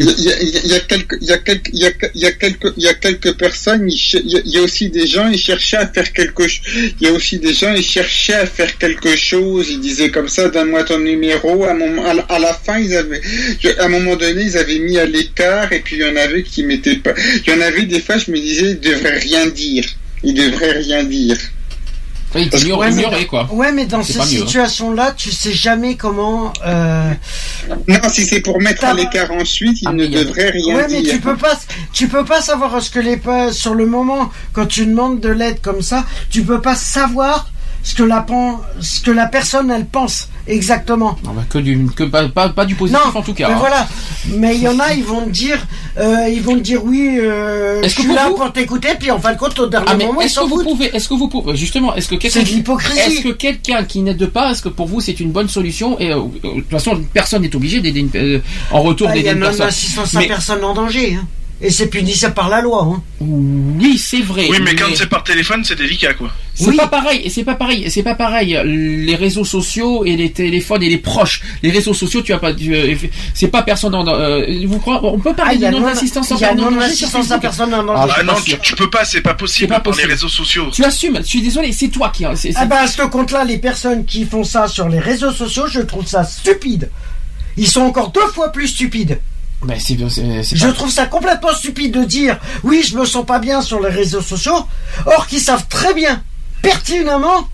Il 0.00 0.70
y 0.70 0.74
a, 0.74 0.80
quelques, 0.80 1.18
il 1.20 1.26
y 1.28 1.32
a 1.32 1.38
quelques, 1.38 1.70
il 1.72 1.80
y 1.80 1.86
a, 1.86 1.90
y 2.14 2.38
quelques, 2.38 2.72
il 2.76 2.82
y 2.84 2.88
a 2.88 2.94
quelques 2.94 3.32
personnes. 3.36 3.90
Il 3.90 4.42
y, 4.44 4.58
a, 4.58 4.62
aussi 4.62 4.90
des 4.90 5.06
gens. 5.06 5.28
Ils 5.28 5.38
cherchaient 5.38 5.78
à 5.78 5.86
faire 5.88 6.12
quelque. 6.12 6.44
Il 7.00 7.06
y 7.06 7.10
a 7.10 7.12
aussi 7.12 7.38
des 7.38 7.52
gens. 7.52 7.74
Ils 7.74 7.82
cherchaient 7.82 8.34
à 8.34 8.46
faire 8.46 8.78
quelque 8.78 9.16
chose. 9.16 9.68
Ils 9.70 9.80
disaient 9.80 10.10
comme 10.10 10.28
ça, 10.28 10.48
donne-moi 10.48 10.84
ton 10.84 10.98
numéro. 10.98 11.64
À, 11.64 11.74
moment- 11.74 12.04
à, 12.06 12.12
à 12.32 12.38
la 12.38 12.54
fin, 12.54 12.78
ils 12.78 12.94
avaient, 12.94 13.20
à 13.78 13.84
un 13.84 13.88
moment 13.88 14.14
donné, 14.16 14.42
ils 14.42 14.56
avaient 14.56 14.78
mis 14.78 14.98
à 14.98 15.06
l'écart. 15.06 15.72
Et 15.72 15.80
puis 15.80 15.96
il 15.96 16.02
y 16.02 16.04
en 16.04 16.16
avait 16.16 16.42
qui 16.44 16.62
mettaient 16.62 16.96
pas. 16.96 17.14
Il 17.46 17.52
y 17.52 17.56
en 17.56 17.60
avait 17.60 17.84
des 17.84 18.00
fois. 18.00 18.18
Je 18.18 18.30
me 18.30 18.38
disais, 18.38 18.70
ils 18.72 18.80
devraient 18.80 19.18
rien 19.18 19.46
dire. 19.46 19.84
Ils 20.22 20.34
devraient 20.34 20.78
rien 20.78 21.02
dire. 21.04 21.36
Oui, 22.42 22.48
Parce 22.50 22.62
que- 22.62 22.68
ignorer, 22.68 22.90
Ouais, 22.90 23.26
quoi. 23.26 23.48
Ouais, 23.52 23.72
mais 23.72 23.86
dans 23.86 24.02
ces 24.02 24.18
hein. 24.20 24.24
situations-là, 24.24 25.12
tu 25.16 25.30
sais 25.30 25.52
jamais 25.52 25.96
comment. 25.96 26.52
Euh... 26.66 27.12
Non, 27.86 27.98
si 28.10 28.24
c'est 28.26 28.40
pour 28.40 28.60
mettre 28.60 28.84
à 28.84 28.94
l'écart 28.94 29.30
ensuite, 29.32 29.82
ils 29.82 29.88
Ah, 29.88 29.92
ne 29.92 29.98
mais 29.98 30.04
il 30.06 30.12
y 30.12 30.18
a- 30.18 30.24
devraient 30.24 30.50
rien 30.50 30.76
Ouais, 30.76 30.86
mais 30.90 31.02
dire. 31.02 31.14
tu 31.14 31.20
peux 31.20 31.36
pas, 31.36 31.58
tu 31.92 32.08
peux 32.08 32.24
pas 32.24 32.40
savoir 32.40 32.80
ce 32.82 32.90
que 32.90 32.98
les 33.00 33.16
pe- 33.16 33.52
sur 33.52 33.74
le 33.74 33.86
moment 33.86 34.30
quand 34.52 34.66
tu 34.66 34.86
demandes 34.86 35.20
de 35.20 35.28
l'aide 35.28 35.60
comme 35.60 35.82
ça, 35.82 36.04
tu 36.30 36.42
peux 36.42 36.60
pas 36.60 36.74
savoir 36.74 37.50
ce 37.82 37.94
que 37.94 38.02
la 38.02 38.20
pen- 38.20 38.58
ce 38.80 39.00
que 39.00 39.10
la 39.10 39.26
personne 39.26 39.70
elle 39.70 39.86
pense 39.86 40.28
exactement. 40.48 41.16
Non, 41.24 41.32
bah, 41.32 41.44
que 41.48 41.58
du, 41.58 41.86
que 41.94 42.04
pas, 42.04 42.28
pas, 42.28 42.48
pas 42.48 42.64
du 42.64 42.74
positif 42.74 43.00
Non, 43.04 43.18
en 43.18 43.22
tout 43.22 43.34
cas. 43.34 43.48
mais 43.48 43.54
hein. 43.54 43.58
voilà. 43.58 43.88
Mais 44.30 44.56
il 44.56 44.62
y 44.62 44.68
en 44.68 44.78
a, 44.78 44.92
ils 44.94 45.04
vont 45.04 45.22
te 45.26 45.30
dire, 45.30 45.64
euh, 45.98 46.28
ils 46.28 46.42
vont 46.42 46.54
te 46.56 46.60
dire 46.60 46.84
oui, 46.84 47.18
euh, 47.20 47.80
je 47.80 47.86
Est-ce 47.86 47.94
que 47.96 48.02
suis 48.02 48.12
là 48.14 48.28
vous- 48.28 48.34
pour 48.36 48.52
t'écouter, 48.52 48.88
puis 48.98 49.10
en 49.10 49.18
fin 49.18 49.32
de 49.32 49.38
compte 49.38 49.58
au 49.58 49.66
dernier 49.66 49.86
Ah, 49.90 49.96
moment 49.96 50.20
est-ce 50.20 50.34
que 50.36 50.40
s'en 50.40 50.48
vous 50.48 50.62
pouvez, 50.62 50.86
est-ce 50.94 51.08
que 51.08 51.14
vous 51.14 51.28
pouvez, 51.28 51.56
justement, 51.56 51.94
est-ce 51.94 52.08
que 52.08 52.14
quelqu'un, 52.16 52.40
est-ce 52.40 53.22
que 53.22 53.28
quelqu'un 53.32 53.84
qui 53.84 54.00
n'aide 54.00 54.26
pas, 54.26 54.50
est-ce 54.52 54.62
que 54.62 54.68
pour 54.68 54.86
vous 54.86 55.00
c'est 55.00 55.18
une 55.20 55.30
bonne 55.32 55.48
solution 55.48 55.98
et 56.00 56.12
euh, 56.12 56.20
de 56.42 56.60
toute 56.60 56.70
façon 56.70 57.00
personne 57.12 57.42
n'est 57.42 57.54
obligé 57.54 57.80
d'aider 57.80 58.00
une- 58.00 58.10
euh, 58.14 58.38
en 58.70 58.82
retour 58.82 59.08
Ah, 59.10 59.14
Il 59.16 59.20
y 59.20 59.22
d'aider 59.22 59.28
a 59.30 59.32
une 59.32 59.38
même 59.40 59.48
personne. 59.48 59.66
assistance 59.68 60.14
à 60.14 60.20
Mais- 60.20 60.26
personne 60.28 60.64
en 60.64 60.74
danger. 60.74 61.18
hein. 61.20 61.26
Et 61.60 61.70
c'est 61.70 61.88
punissable 61.88 62.34
par 62.34 62.48
la 62.48 62.60
loi. 62.60 62.84
Hein. 62.88 63.02
Oui, 63.20 63.98
c'est 63.98 64.20
vrai. 64.20 64.46
Oui, 64.48 64.58
mais 64.62 64.76
quand 64.76 64.84
c'est 64.94 65.08
par 65.08 65.24
téléphone, 65.24 65.64
c'est 65.64 65.74
délicat 65.74 66.14
quoi. 66.14 66.30
C'est 66.54 66.68
Oui. 66.68 66.76
pas 66.76 66.86
pareil, 66.86 67.20
et 67.24 67.30
c'est 67.30 67.42
pas 67.42 67.56
pareil, 67.56 67.90
c'est 67.90 68.04
pas 68.04 68.14
pareil. 68.14 68.56
Les 68.64 69.16
réseaux 69.16 69.44
sociaux 69.44 70.04
et 70.04 70.16
les 70.16 70.30
téléphones 70.30 70.84
et 70.84 70.88
les 70.88 70.98
proches. 70.98 71.42
Les 71.64 71.70
réseaux 71.72 71.94
sociaux, 71.94 72.22
tu 72.22 72.32
as 72.32 72.38
pas, 72.38 72.54
tu, 72.54 72.72
euh, 72.74 72.94
c'est 73.34 73.48
pas 73.48 73.62
personne 73.62 73.92
en, 73.96 74.06
euh, 74.06 74.44
vous 74.66 74.78
croyez, 74.78 75.00
on 75.02 75.18
peut 75.18 75.30
Ah, 75.32 75.34
parler 75.34 75.54
il 75.56 75.58
y 75.58 75.62
de 75.62 75.66
a 75.66 75.70
non 75.72 75.80
non- 75.80 75.86
assistance 75.88 76.30
en 76.30 76.36
il 76.36 76.40
y 76.42 76.44
a 76.44 76.48
personne 76.48 76.64
en 76.64 76.70
non 76.70 76.76
danger 76.76 76.94
sur 76.94 77.06
assistance 77.08 77.30
à 77.32 77.38
personne 77.40 77.74
en 77.74 77.80
Ah, 77.80 77.84
danger. 77.84 78.14
Ah 78.18 78.22
non, 78.22 78.34
tu, 78.44 78.56
tu 78.60 78.74
peux 78.76 78.90
pas, 78.90 79.04
c'est 79.04 79.20
pas 79.20 79.34
possible 79.34 79.58
C'est 79.58 79.66
pas 79.66 79.80
par 79.80 79.92
les 79.92 79.96
possible. 79.96 80.12
réseaux 80.12 80.28
sociaux. 80.28 80.66
Tu 80.72 80.84
assumes, 80.84 81.18
je 81.22 81.26
suis 81.28 81.42
désolé, 81.42 81.72
c'est 81.72 81.88
toi 81.88 82.12
qui, 82.14 82.24
c'est, 82.36 82.52
c'est- 82.52 82.54
Ah 82.56 82.66
bah 82.66 82.82
à 82.82 82.86
ce 82.86 83.02
compte-là, 83.02 83.44
les 83.44 83.58
personnes 83.58 84.04
qui 84.04 84.24
font 84.26 84.44
ça 84.44 84.68
sur 84.68 84.88
les 84.88 85.00
réseaux 85.00 85.32
sociaux, 85.32 85.66
je 85.68 85.80
trouve 85.80 86.06
ça 86.06 86.22
stupide. 86.22 86.88
ils 87.56 87.66
sont 87.66 87.80
encore 87.80 88.10
deux 88.12 88.26
fois 88.32 88.52
plus 88.52 88.68
stupides. 88.68 89.18
Ben, 89.62 89.78
c'est, 89.80 89.96
c'est- 90.08 90.42
c'est 90.44 90.56
Je 90.56 90.66
pas- 90.68 90.72
trouve 90.72 90.90
ça 90.90 91.06
complètement 91.06 91.52
stupide 91.52 91.92
de 91.92 92.04
dire 92.04 92.38
oui, 92.62 92.82
je 92.88 92.96
me 92.96 93.04
sens 93.04 93.26
pas 93.26 93.38
bien 93.40 93.60
sur 93.60 93.80
les 93.80 93.88
réseaux 93.90 94.22
sociaux, 94.22 94.66
or 95.06 95.26
qu'ils 95.26 95.40
savent 95.40 95.66
très 95.68 95.94
bien, 95.94 96.22
pertinemment, 96.62 97.48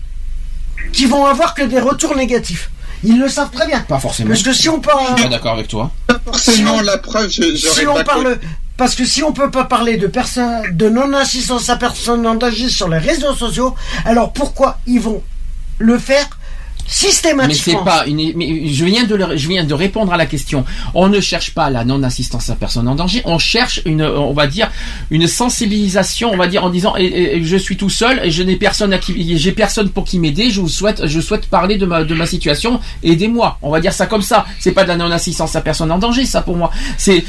qu'ils 0.93 1.07
vont 1.07 1.25
avoir 1.25 1.53
que 1.55 1.63
des 1.63 1.79
retours 1.79 2.15
négatifs. 2.15 2.69
Ils 3.03 3.19
le 3.19 3.27
savent 3.29 3.49
très 3.51 3.67
bien. 3.67 3.81
Pas 3.81 3.99
forcément. 3.99 4.29
Parce 4.29 4.41
que 4.43 4.53
si 4.53 4.69
on 4.69 4.79
parle, 4.79 5.05
Je 5.11 5.13
suis 5.15 5.23
pas 5.23 5.29
d'accord 5.29 5.53
avec 5.53 5.67
toi. 5.67 5.91
Forcément, 6.25 6.81
la 6.81 6.97
preuve, 6.97 7.29
je- 7.29 7.55
j'aurais 7.55 7.81
si 7.81 7.87
on 7.87 7.93
pas 7.95 8.03
parle, 8.03 8.39
parce 8.77 8.95
que 8.95 9.05
si 9.05 9.23
on 9.23 9.31
peut 9.31 9.51
pas 9.51 9.65
parler 9.65 9.97
de 9.97 10.07
personnes, 10.07 10.63
de 10.75 10.89
non-assistance 10.89 11.69
à 11.69 11.75
personne 11.75 12.25
engagée 12.27 12.69
sur 12.69 12.87
les 12.87 12.97
réseaux 12.97 13.35
sociaux, 13.35 13.75
alors 14.05 14.31
pourquoi 14.33 14.79
ils 14.87 14.99
vont 15.01 15.23
le 15.79 15.97
faire 15.99 16.27
Mais 16.87 16.91
systématiquement 16.91 17.79
c'est 17.79 17.85
pas 17.89 18.05
une. 18.07 18.31
Mais 18.35 18.67
je 18.67 18.85
viens 18.85 19.05
de 19.05 19.15
le- 19.15 19.35
je 19.37 19.47
viens 19.49 19.63
de 19.63 19.73
répondre 19.73 20.13
à 20.13 20.17
la 20.17 20.25
question. 20.25 20.65
On 20.93 21.07
ne 21.09 21.19
cherche 21.19 21.51
pas 21.53 21.69
la 21.69 21.83
non-assistance 21.83 22.49
à 22.49 22.55
personne 22.55 22.87
en 22.87 22.95
danger. 22.95 23.21
On 23.25 23.39
cherche 23.39 23.81
une, 23.85 24.03
on 24.03 24.33
va 24.33 24.45
dire, 24.47 24.71
une 25.09 25.27
sensibilisation. 25.27 26.31
On 26.31 26.37
va 26.37 26.47
dire 26.47 26.63
en 26.63 26.69
disant, 26.69 26.95
et- 26.95 27.41
je 27.43 27.57
suis 27.57 27.75
tout 27.77 27.89
seul 27.89 28.21
et 28.23 28.31
je 28.31 28.43
n'ai 28.43 28.55
personne 28.55 28.93
à 28.93 28.97
qui, 28.99 29.37
j'ai 29.37 29.51
personne 29.51 29.89
pour 29.89 30.05
qui 30.05 30.19
m'aider. 30.19 30.49
Je 30.51 30.61
vous 30.61 30.69
souhaite, 30.69 31.07
je 31.07 31.19
souhaite 31.19 31.47
parler 31.47 31.77
de 31.77 31.85
ma 31.85 32.03
de 32.03 32.13
ma 32.13 32.25
situation. 32.27 32.79
Aidez-moi. 33.03 33.57
On 33.61 33.71
va 33.71 33.79
dire 33.79 33.93
ça 33.93 34.05
comme 34.05 34.21
ça. 34.21 34.45
C'est 34.59 34.71
pas 34.71 34.83
de 34.83 34.89
la 34.89 34.95
non-assistance 34.97 35.55
à 35.55 35.61
personne 35.61 35.91
en 35.91 35.97
danger, 35.97 36.25
ça 36.25 36.41
pour 36.41 36.55
moi. 36.55 36.69
C'est 36.97 37.23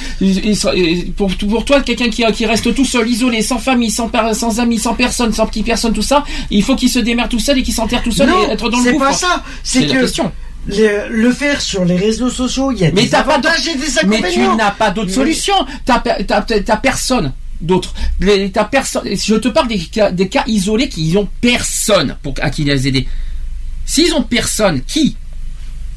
pour 1.17 1.31
pour 1.37 1.65
toi 1.65 1.81
quelqu'un 1.81 2.09
qui 2.11 2.25
qui 2.35 2.47
reste 2.47 2.75
tout 2.75 2.85
seul, 2.85 3.09
isolé, 3.09 3.43
sans 3.43 3.59
famille, 3.59 3.91
sans 3.91 4.11
sans 4.35 4.61
amis, 4.61 4.79
sans 4.79 4.95
personne, 4.95 5.33
sans 5.33 5.47
petite 5.47 5.67
personne, 5.67 5.93
tout 5.93 6.03
ça. 6.03 6.25
Il 6.51 6.63
faut 6.63 6.77
qu'il 6.77 6.89
se 6.91 6.99
démerde 6.99 7.31
tout 7.31 7.39
seul 7.39 7.59
et 7.59 7.63
qu'il 7.63 7.75
s'enterre 7.75 8.03
tout 8.03 8.13
seul 8.13 8.29
Non, 8.29 8.49
et 8.49 8.53
être 8.53 8.69
dans 8.71 8.79
le 8.79 8.85
c'est 8.85 8.99
pas 8.99 9.13
ça. 9.13 9.43
C'est 9.63 9.87
que 9.87 9.93
question. 10.01 10.33
le, 10.69 11.09
le 11.11 11.33
faire 11.33 11.61
sur 11.61 11.85
les 11.85 11.97
réseaux 11.97 12.31
sociaux, 12.31 12.73
il 12.73 12.79
y 12.79 12.85
a 12.85 12.91
Mais 12.93 13.05
des 13.07 13.15
avantages 13.15 13.67
et 13.69 13.75
des 13.75 13.85
Mais 14.07 14.17
inconvénients. 14.17 14.51
tu 14.53 14.57
n'as 14.57 14.71
pas 14.73 14.91
d'autre 14.91 15.09
Mais- 15.09 15.15
solution. 15.15 15.55
T'as 15.85 16.01
pe- 16.01 16.23
t'as- 16.25 16.43
t'as- 16.43 16.61
t'as 16.61 16.77
personne 16.77 17.33
d'autre. 17.61 17.95
Les- 18.21 18.51
T'as 18.51 18.65
personne. 18.65 19.05
Je 19.07 19.35
te 19.37 19.49
parle 19.49 19.69
des 19.69 19.79
cas, 19.79 20.11
des 20.11 20.29
cas 20.29 20.45
isolés 20.47 20.89
qui 20.89 21.17
ont 21.17 21.29
personne 21.41 22.17
pour 22.23 22.35
à 22.43 22.51
qui 22.51 22.65
les 22.65 22.87
aider. 22.89 23.07
S'ils 23.85 24.13
ont 24.15 24.23
personne, 24.23 24.83
qui 24.83 25.17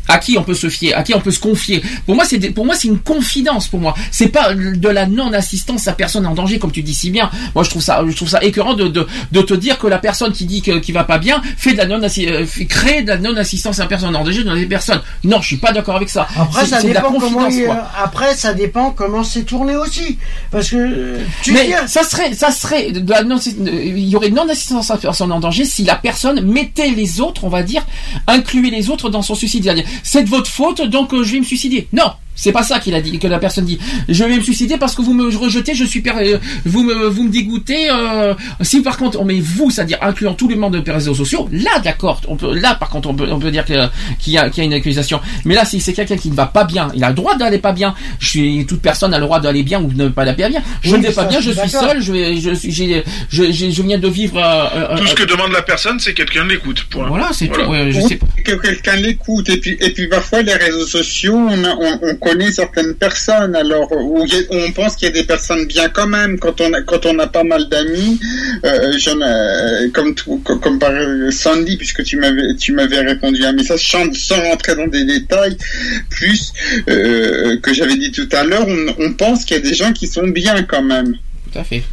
à 0.10 0.18
qui 0.18 0.38
on 0.38 0.44
peut 0.44 0.54
se 0.54 0.68
fier, 0.70 0.94
à 0.94 1.04
qui 1.04 1.14
on 1.14 1.22
peut 1.22 1.32
se 1.32 1.40
confier? 1.40 1.82
Pour 2.06 2.16
moi, 2.16 2.26
c'est 2.26 2.38
des- 2.38 2.50
pour 2.50 2.66
moi 2.66 2.76
c'est 2.76 2.88
une 2.90 3.00
confidence. 3.00 3.68
Pour 3.70 3.80
moi, 3.80 3.94
c'est 4.12 4.28
pas 4.28 4.54
de 4.54 4.90
la 4.90 5.06
non-assistance 5.06 5.88
à 5.88 5.94
personne 5.94 6.26
en 6.26 6.34
danger, 6.34 6.60
comme 6.60 6.72
tu 6.72 6.82
dis 6.84 6.94
si 6.94 7.10
bien. 7.12 7.30
Moi, 7.56 7.64
je 7.64 7.70
trouve 7.70 7.82
ça, 7.82 8.04
je 8.08 8.16
trouve 8.16 8.28
ça 8.30 8.44
écœurant 8.44 8.74
de, 8.74 8.88
de, 8.88 9.08
de 9.32 9.42
te 9.42 9.54
dire 9.54 9.78
que 9.78 9.88
la 9.88 9.98
personne 10.00 10.32
qui 10.34 10.46
dit 10.46 10.62
que, 10.62 10.80
qui 10.80 10.92
va 10.92 11.04
pas 11.06 11.18
bien 11.18 11.42
fait 11.58 11.72
de 11.74 11.78
la 11.78 11.86
non 11.86 12.00
crée 12.68 13.02
de 13.04 13.08
la 13.08 13.18
non-assistance 13.18 13.80
à 13.80 13.86
personne 13.86 14.16
en 14.16 14.24
danger 14.24 14.44
dans 14.44 14.54
les 14.54 14.66
personnes. 14.66 15.02
Non, 15.24 15.40
je 15.42 15.48
suis 15.48 15.58
pas 15.58 15.72
d'accord 15.72 15.96
avec 15.96 16.10
ça. 16.10 16.28
Après, 16.38 16.66
ça 16.66 16.82
dépend 16.82 17.12
comment. 17.20 17.48
il-. 17.48 17.78
Après, 18.04 18.36
ça 18.36 18.54
dépend 18.54 18.92
comment 18.92 19.24
c'est 19.24 19.44
tourné 19.44 19.76
aussi, 19.76 20.18
parce 20.52 20.70
que 20.70 20.76
euh, 20.78 21.18
tu 21.44 21.52
mais 21.54 21.66
dis, 21.68 21.74
ça 21.88 22.04
serait, 22.04 22.34
ça 22.34 22.52
serait, 22.52 22.92
de 22.92 23.10
la 23.10 23.24
non- 23.24 23.38
il 23.40 24.08
y 24.08 24.16
aurait 24.16 24.30
non 24.32 24.48
assistance 24.50 24.90
à 24.92 24.98
personne 24.98 25.32
en 25.32 25.40
danger 25.40 25.66
si 25.66 25.84
la 25.84 25.96
personne 25.96 26.42
mettait 26.42 26.90
les 26.90 27.22
autres, 27.22 27.44
on 27.44 27.50
va 27.50 27.64
dire, 27.64 27.86
incluait 28.28 28.70
les 28.72 28.90
autres 28.90 29.10
dans 29.10 29.22
son 29.22 29.36
suicide. 29.36 29.72
C'est 30.04 30.24
de 30.24 30.30
votre 30.30 30.50
faute, 30.50 30.82
donc 30.82 31.14
euh, 31.14 31.24
je 31.24 31.34
vais 31.34 31.40
me 31.40 31.46
suicider. 31.46 31.88
Non, 31.94 32.12
c'est 32.42 32.52
pas 32.52 32.64
ça 32.64 32.80
qu'il 32.80 32.96
a 32.96 33.02
dit, 33.02 33.20
que 33.20 33.28
la 33.28 33.38
personne 33.40 33.66
dit. 33.66 33.78
Je 34.08 34.24
vais 34.24 34.38
me 34.38 34.42
suicider 34.42 34.78
parce 34.78 34.96
que 34.96 35.02
vous 35.02 35.14
me 35.14 35.36
rejetez, 35.38 35.74
je 35.76 35.84
suis, 35.84 36.02
per- 36.02 36.14
euh, 36.18 36.38
vous 36.66 36.84
me, 36.84 37.08
vous 37.08 37.24
me 37.24 37.30
dégoûtez. 37.30 37.90
euh, 37.90 38.34
si 38.62 38.82
par 38.82 38.98
contre 38.98 39.20
on 39.20 39.26
met 39.26 39.40
vous, 39.40 39.70
c'est-à-dire 39.72 39.98
incluant 40.02 40.34
tous 40.34 40.48
les 40.48 40.56
membres 40.56 40.80
des 40.80 40.92
réseaux 40.92 41.14
sociaux, 41.16 41.48
là 41.52 41.80
d'accord, 41.84 42.22
on 42.28 42.36
peut, 42.36 42.54
là 42.58 42.76
par 42.76 42.90
contre 42.90 43.10
on 43.10 43.14
peut, 43.14 43.28
on 43.30 43.40
peut 43.40 43.52
dire 43.52 43.66
que- 43.66 43.88
qu'il 44.20 44.34
y 44.34 44.38
a, 44.38 44.50
qu'il 44.50 44.64
y 44.64 44.66
a 44.66 44.66
une 44.66 44.74
accusation. 44.74 45.20
Mais 45.46 45.56
là, 45.56 45.66
si 45.66 45.80
c'est 45.82 45.94
quelqu'un 45.94 46.18
qui 46.18 46.30
ne 46.30 46.36
va 46.36 46.46
pas 46.46 46.64
bien, 46.64 46.90
il 46.96 47.04
a 47.04 47.10
le 47.10 47.16
droit 47.16 47.36
d'aller 47.36 47.58
pas 47.60 47.74
bien. 47.74 47.94
Je 48.20 48.28
suis, 48.30 48.66
toute 48.66 48.82
personne 48.82 49.14
a 49.14 49.18
le 49.20 49.26
droit 49.26 49.40
d'aller 49.40 49.64
bien 49.64 49.82
ou 49.82 49.88
de 49.92 50.04
ne 50.04 50.10
pas 50.10 50.22
aller 50.24 50.34
bien. 50.34 50.50
Je 50.82 50.92
Oui, 50.92 50.98
ne 51.02 51.04
vais 51.08 51.14
pas 51.14 51.24
ça, 51.24 51.28
bien, 51.30 51.42
je 51.42 51.52
suis 51.52 51.70
seul, 51.70 52.02
je 52.02 52.12
vais, 52.12 52.38
je 52.38 52.54
suis, 52.54 52.72
j'ai, 52.72 53.04
je, 53.30 53.44
je 53.52 53.82
viens 53.82 53.98
de 53.98 54.08
vivre. 54.08 54.38
euh, 54.38 54.66
euh, 54.94 54.98
Tout 54.98 55.08
ce 55.08 55.12
euh, 55.12 55.16
que 55.16 55.24
demande 55.32 55.52
la 55.52 55.62
personne, 55.62 56.00
c'est 56.00 56.14
quelqu'un 56.14 56.46
l'écoute. 56.46 56.86
point. 56.90 57.08
Voilà, 57.08 57.30
c'est 57.34 57.48
Voilà. 57.48 57.66
tout. 57.66 57.72
ouais, 57.72 57.92
je 57.92 57.98
Oui, 58.00 58.08
sais 58.10 58.16
pas. 58.16 58.28
que 58.46 58.54
quelqu'un 58.54 58.96
l'écoute 58.96 59.50
et 59.50 59.58
puis 59.58 59.78
et 59.80 59.90
puis 59.92 60.08
parfois 60.08 60.42
les 60.42 60.54
réseaux 60.54 60.86
sociaux 60.88 61.36
on, 61.36 61.64
a- 61.64 61.76
on, 61.80 62.00
on 62.02 62.16
connaît 62.32 62.52
certaines 62.52 62.94
personnes 62.96 63.56
alors 63.56 63.92
où, 63.92 64.24
il 64.26 64.34
y 64.34 64.38
a- 64.38 64.42
où 64.52 64.56
on 64.68 64.72
pense 64.72 64.96
qu'il 64.96 65.08
y 65.08 65.12
a 65.12 65.14
des 65.14 65.24
personnes 65.24 65.66
bien 65.66 65.90
quand 65.90 66.08
même 66.08 66.38
quand 66.40 66.60
on 66.62 66.72
a, 66.74 66.82
quand 66.82 67.06
on 67.06 67.18
a 67.20 67.28
pas 67.28 67.44
mal 67.44 67.68
d'amis 67.70 68.20
euh, 68.66 68.92
ai- 68.94 69.92
comme 69.92 70.14
tout, 70.16 70.38
comme, 70.40 70.80
par 70.80 70.92
euh, 70.92 71.32
Sandy 71.32 71.78
puisque 71.78 72.04
tu 72.04 72.18
m'avais 72.18 72.56
tu 72.56 72.74
m'avais 72.74 73.00
répondu 73.00 73.44
à 73.46 73.50
un 73.50 73.54
message 73.54 73.90
sans, 73.90 74.14
sans 74.14 74.42
rentrer 74.42 74.76
dans 74.76 74.88
des 74.88 75.06
détails 75.06 75.58
plus 76.10 76.52
euh, 76.90 77.58
que 77.60 77.74
j'avais 77.74 77.98
dit 77.98 78.12
tout 78.12 78.30
à 78.32 78.44
l'heure 78.44 78.66
on, 78.68 79.04
on 79.06 79.14
pense 79.14 79.46
qu'il 79.46 79.58
y 79.58 79.60
a 79.60 79.64
des 79.64 79.74
gens 79.74 79.94
qui 79.94 80.08
sont 80.08 80.28
bien 80.28 80.64
quand 80.64 80.84
même 80.84 81.16
Tout 81.52 81.60
à 81.60 81.64
fait. 81.64 81.84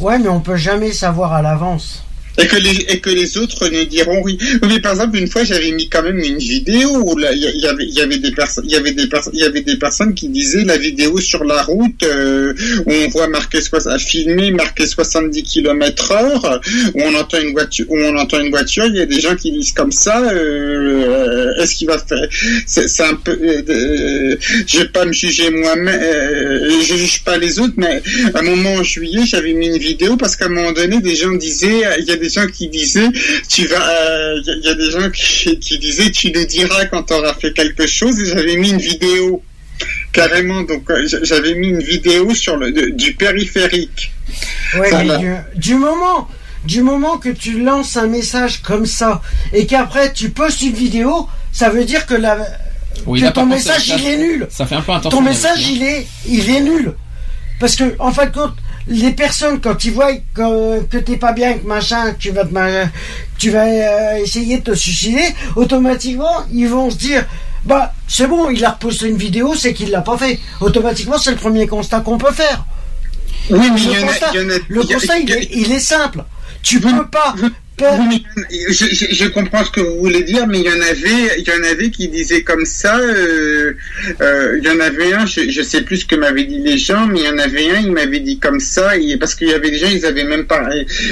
ouais, 0.00 0.18
mais 0.18 0.28
on 0.28 0.40
peut 0.40 0.56
jamais 0.56 0.92
savoir 0.92 1.32
à 1.32 1.42
l'avance. 1.42 2.01
Et 2.38 2.46
que 2.46 2.56
les 2.56 2.76
et 2.92 3.00
que 3.00 3.10
les 3.10 3.36
autres 3.36 3.68
ne 3.68 3.84
diront 3.84 4.22
oui. 4.22 4.38
Mais 4.68 4.80
par 4.80 4.92
exemple, 4.92 5.18
une 5.18 5.28
fois, 5.28 5.44
j'avais 5.44 5.70
mis 5.72 5.88
quand 5.88 6.02
même 6.02 6.18
une 6.18 6.38
vidéo 6.38 6.88
où 7.04 7.18
il 7.18 7.38
y, 7.38 7.66
avait 7.66 7.86
y 7.86 8.00
avait 8.00 8.18
des 8.18 8.32
y 8.64 8.74
avait 8.76 8.92
des 8.92 9.08
y 9.34 9.44
avait 9.44 9.60
des 9.60 9.76
personnes 9.76 10.14
qui 10.14 10.28
disaient 10.28 10.64
la 10.64 10.76
vidéo 10.78 11.20
sur 11.20 11.44
la 11.44 11.62
route 11.62 12.02
euh, 12.04 12.54
où 12.86 12.92
on 12.92 13.08
voit 13.08 13.28
marqué 13.28 13.60
soix- 13.60 13.98
filmé 13.98 14.50
marqué 14.50 14.86
70 14.86 15.42
km 15.42 16.12
heure 16.12 16.60
où 16.94 17.02
on 17.02 17.14
entend 17.14 17.38
une 17.40 17.52
voiture 17.52 17.84
où 17.88 17.98
on 17.98 18.16
entend 18.16 18.40
une 18.40 18.50
voiture 18.50 18.86
il 18.86 18.96
y 18.96 19.00
a 19.00 19.06
des 19.06 19.20
gens 19.20 19.36
qui 19.36 19.52
disent 19.52 19.72
comme 19.72 19.92
ça 19.92 20.22
euh, 20.22 21.52
est-ce 21.60 21.74
qu'il 21.76 21.86
va 21.88 21.98
faire 21.98 22.26
c'est 22.66 23.00
un 23.02 23.14
peu 23.14 23.32
euh, 23.32 23.62
euh, 23.68 24.36
je 24.66 24.78
vais 24.78 24.88
pas 24.88 25.04
me 25.04 25.12
juger 25.12 25.50
moi-même 25.50 25.88
euh, 26.02 26.80
je 26.82 26.94
juge 26.96 27.22
pas 27.24 27.36
les 27.38 27.58
autres 27.58 27.74
mais 27.76 28.02
à 28.34 28.38
un 28.38 28.42
moment 28.42 28.74
en 28.74 28.82
juillet 28.82 29.20
j'avais 29.26 29.52
mis 29.52 29.66
une 29.66 29.78
vidéo 29.78 30.16
parce 30.16 30.36
qu'à 30.36 30.46
un 30.46 30.50
moment 30.50 30.72
donné 30.72 31.00
des 31.00 31.16
gens 31.16 31.32
disaient 31.32 31.84
des 32.22 32.28
gens 32.36 32.46
qui 32.56 32.68
disaient 32.68 33.10
tu 33.48 33.62
vas 33.66 33.86
euh, 33.88 34.40
il 34.40 34.46
y, 34.46 34.50
a- 34.50 34.54
il 34.60 34.64
y 34.64 34.68
a 34.68 34.74
des 34.74 34.90
gens 34.96 35.08
qui, 35.10 35.58
qui 35.58 35.78
disaient 35.78 36.10
tu 36.10 36.26
nous 36.32 36.46
diras 36.46 36.84
quand 36.90 37.02
tu 37.08 37.14
auras 37.14 37.34
fait 37.34 37.52
quelque 37.60 37.86
chose. 37.86 38.14
Et 38.20 38.26
j'avais 38.32 38.56
mis 38.56 38.70
une 38.70 38.84
vidéo 38.92 39.42
carrément. 40.12 40.62
Donc 40.62 40.84
euh, 40.90 41.06
j'avais 41.22 41.54
mis 41.54 41.68
une 41.68 41.82
vidéo 41.82 42.34
sur 42.34 42.56
le 42.56 42.72
de- 42.72 42.90
du 42.90 43.14
périphérique. 43.14 44.12
Ouais, 44.78 44.90
mais 45.04 45.18
du, 45.18 45.34
du 45.56 45.74
moment, 45.74 46.28
du 46.64 46.80
moment 46.82 47.18
que 47.18 47.28
tu 47.30 47.60
lances 47.62 47.96
un 47.96 48.06
message 48.06 48.62
comme 48.62 48.86
ça 48.86 49.20
et 49.52 49.66
qu'après 49.66 50.12
tu 50.12 50.30
postes 50.30 50.62
une 50.62 50.72
vidéo, 50.74 51.28
ça 51.52 51.68
veut 51.70 51.84
dire 51.84 52.06
que 52.06 52.14
la, 52.14 52.38
Oui, 53.06 53.20
que 53.20 53.28
ton 53.28 53.46
message 53.46 53.88
il 53.88 54.06
est 54.06 54.16
nul. 54.18 54.46
Ça 54.50 54.64
fait 54.66 54.76
un 54.76 54.82
peu 54.82 54.92
Ton 55.10 55.20
message 55.22 55.68
il 55.68 55.82
est, 55.82 56.06
il 56.26 56.48
est 56.48 56.60
nul. 56.60 56.92
Parce 57.60 57.76
que 57.76 57.84
en 57.98 58.10
fin 58.12 58.26
de 58.26 58.32
compte, 58.32 58.54
les 58.88 59.12
personnes 59.12 59.60
quand 59.60 59.84
ils 59.84 59.92
voient 59.92 60.14
que, 60.34 60.82
que 60.84 60.98
t'es 60.98 61.16
pas 61.16 61.32
bien, 61.32 61.54
que 61.54 61.66
machin, 61.66 62.12
que 62.12 62.18
tu 62.18 62.30
vas 62.30 62.44
te 62.44 62.86
tu 63.38 63.50
vas 63.50 63.64
euh, 63.66 64.16
essayer 64.16 64.58
de 64.58 64.62
te 64.72 64.74
suicider, 64.74 65.24
automatiquement 65.56 66.44
ils 66.52 66.68
vont 66.68 66.90
se 66.90 66.96
dire. 66.96 67.24
Bah, 67.64 67.92
c'est 68.08 68.26
bon, 68.26 68.50
il 68.50 68.64
a 68.64 68.70
reposté 68.70 69.08
une 69.08 69.16
vidéo, 69.16 69.54
c'est 69.54 69.72
qu'il 69.72 69.90
l'a 69.90 70.00
pas 70.00 70.18
fait. 70.18 70.40
Automatiquement, 70.60 71.16
c'est 71.18 71.30
le 71.30 71.36
premier 71.36 71.66
constat 71.68 72.00
qu'on 72.00 72.18
peut 72.18 72.32
faire. 72.32 72.64
oui 73.50 73.70
mais 73.72 73.80
Le 73.80 74.00
y 74.00 74.04
constat, 74.04 74.30
il 74.34 74.40
y 74.40 74.44
en 74.44 74.50
a- 74.50 74.58
le 74.68 74.80
il 74.82 74.88
y 74.88 74.92
a- 74.92 74.94
constat, 74.96 75.18
il, 75.18 75.22
il 75.24 75.30
y 75.30 75.32
a- 75.32 75.36
est, 75.38 75.48
il 75.52 75.72
est 75.72 75.78
simple. 75.80 76.24
Tu 76.62 76.80
peux 76.80 77.06
pas. 77.06 77.34
Oui, 77.80 78.24
mais 78.36 78.44
je, 78.68 78.84
je, 78.94 79.06
je 79.12 79.24
comprends 79.28 79.64
ce 79.64 79.70
que 79.70 79.80
vous 79.80 79.98
voulez 79.98 80.22
dire, 80.22 80.46
mais 80.46 80.60
il 80.60 80.66
y 80.66 80.68
en 80.68 80.80
avait, 80.80 81.38
il 81.38 81.44
y 81.44 81.50
en 81.50 81.64
avait 81.68 81.90
qui 81.90 82.08
disaient 82.08 82.42
comme 82.42 82.64
ça. 82.64 82.96
euh, 82.98 83.72
euh, 84.20 84.58
il 84.58 84.64
y 84.64 84.70
en 84.70 84.78
avait 84.80 85.12
un, 85.14 85.26
je, 85.26 85.48
je 85.50 85.62
sais 85.62 85.82
plus 85.82 85.98
ce 85.98 86.04
que 86.06 86.14
m'avaient 86.14 86.44
dit 86.44 86.58
les 86.58 86.78
gens, 86.78 87.06
mais 87.06 87.20
il 87.20 87.24
y 87.24 87.28
en 87.28 87.38
avait 87.38 87.70
un, 87.70 87.80
il 87.80 87.92
m'avait 87.92 88.20
dit 88.20 88.38
comme 88.38 88.60
ça, 88.60 88.96
et, 88.96 89.16
parce 89.16 89.34
qu'il 89.34 89.48
y 89.48 89.54
avait 89.54 89.70
des 89.70 89.78
gens, 89.78 89.88
ils 89.90 90.04
avaient 90.06 90.24
même 90.24 90.44
pas, 90.44 90.68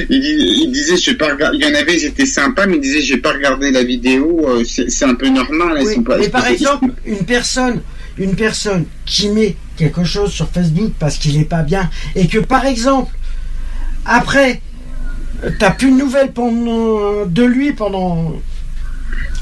ils, 0.08 0.62
ils 0.62 0.70
disaient, 0.70 0.96
je 0.96 1.10
vais 1.10 1.16
pas. 1.16 1.28
Il 1.54 1.60
y 1.60 1.66
en 1.66 1.74
avait, 1.74 1.96
ils 1.96 2.04
étaient 2.04 2.26
sympas, 2.26 2.66
mais 2.66 2.76
ils 2.76 2.80
disaient, 2.82 3.02
j'ai 3.02 3.16
pas 3.18 3.32
regardé 3.32 3.70
la 3.70 3.82
vidéo. 3.82 4.46
euh, 4.48 4.64
c'est 4.64 5.04
un 5.04 5.14
peu 5.14 5.28
normal. 5.28 5.78
Oui, 5.82 6.00
pas- 6.04 6.18
mais 6.18 6.28
par 6.28 6.46
exemple, 6.46 6.86
une 7.06 7.24
personne, 7.24 7.80
une 8.18 8.36
personne 8.36 8.84
qui 9.06 9.28
met 9.30 9.56
quelque 9.76 10.04
chose 10.04 10.30
sur 10.30 10.48
Facebook 10.50 10.92
parce 11.00 11.16
qu'il 11.16 11.40
est 11.40 11.48
pas 11.48 11.62
bien 11.62 11.88
et 12.14 12.26
que 12.28 12.38
par 12.38 12.66
exemple, 12.66 13.12
après, 14.04 14.60
t'as 15.58 15.70
plus 15.70 15.90
de 15.90 15.96
nouvelles 15.96 16.32
pendant, 16.32 17.24
de 17.26 17.42
lui 17.44 17.72
pendant 17.72 18.32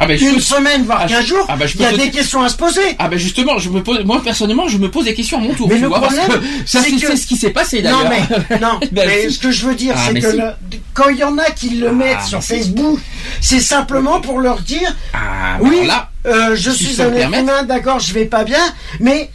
Ah 0.00 0.06
ben, 0.06 0.18
une 0.20 0.34
peux- 0.34 0.40
semaine, 0.40 0.84
voire 0.84 1.00
Ah, 1.02 1.08
15 1.08 1.24
jours, 1.26 1.44
ah, 1.48 1.56
bah, 1.56 1.66
je 1.66 1.74
il 1.74 1.80
y 1.80 1.84
a 1.84 1.90
te- 1.90 1.96
des 1.96 2.10
questions 2.10 2.40
à 2.42 2.48
se 2.48 2.56
poser. 2.56 2.80
Ah 3.00 3.08
ben 3.08 3.18
justement, 3.18 3.58
je 3.58 3.68
me 3.68 3.82
pose, 3.82 4.04
moi 4.04 4.20
personnellement, 4.22 4.68
je 4.68 4.78
me 4.78 4.88
pose 4.90 5.04
des 5.06 5.14
questions 5.14 5.38
à 5.38 5.40
mon 5.40 5.54
tour. 5.54 5.68
Mais 5.68 5.78
le 5.78 5.88
vois, 5.88 6.00
parce 6.00 6.14
problème, 6.16 6.40
que 6.40 6.46
ça 6.68 6.80
c'est 6.84 6.92
que- 6.92 7.16
ce 7.16 7.26
qui 7.26 7.36
s'est 7.36 7.50
passé 7.50 7.82
Non 7.82 8.04
d'ailleurs. 8.04 8.28
mais, 8.50 8.58
non, 8.60 8.78
Ben, 8.92 9.06
mais 9.08 9.28
ce 9.28 9.38
que 9.40 9.50
je 9.50 9.66
veux 9.66 9.74
dire, 9.74 9.94
c'est 9.98 10.20
que 10.20 10.30
si. 10.30 10.36
le- 10.36 10.52
quand 10.94 11.08
il 11.08 11.16
y 11.18 11.24
en 11.24 11.36
a 11.38 11.46
qui 11.50 11.70
le 11.70 11.90
mettent 11.92 12.22
sur. 12.22 12.42
Facebook, 12.42 13.00
c'est 13.40 13.60
simplement 13.60 14.20
pour 14.20 14.38
leur 14.40 14.60
dire 14.60 14.94
Ah, 15.12 15.58
ben 15.60 15.68
oui, 15.68 15.86
là, 15.86 16.10
euh, 16.26 16.54
je 16.54 16.70
si 16.70 16.84
suis 16.86 17.02
un 17.02 17.12
humain, 17.14 17.62
d'accord, 17.64 17.98
je 17.98 18.12
vais 18.14 18.24
pas 18.26 18.44
bien, 18.44 18.62
mais 19.00 19.30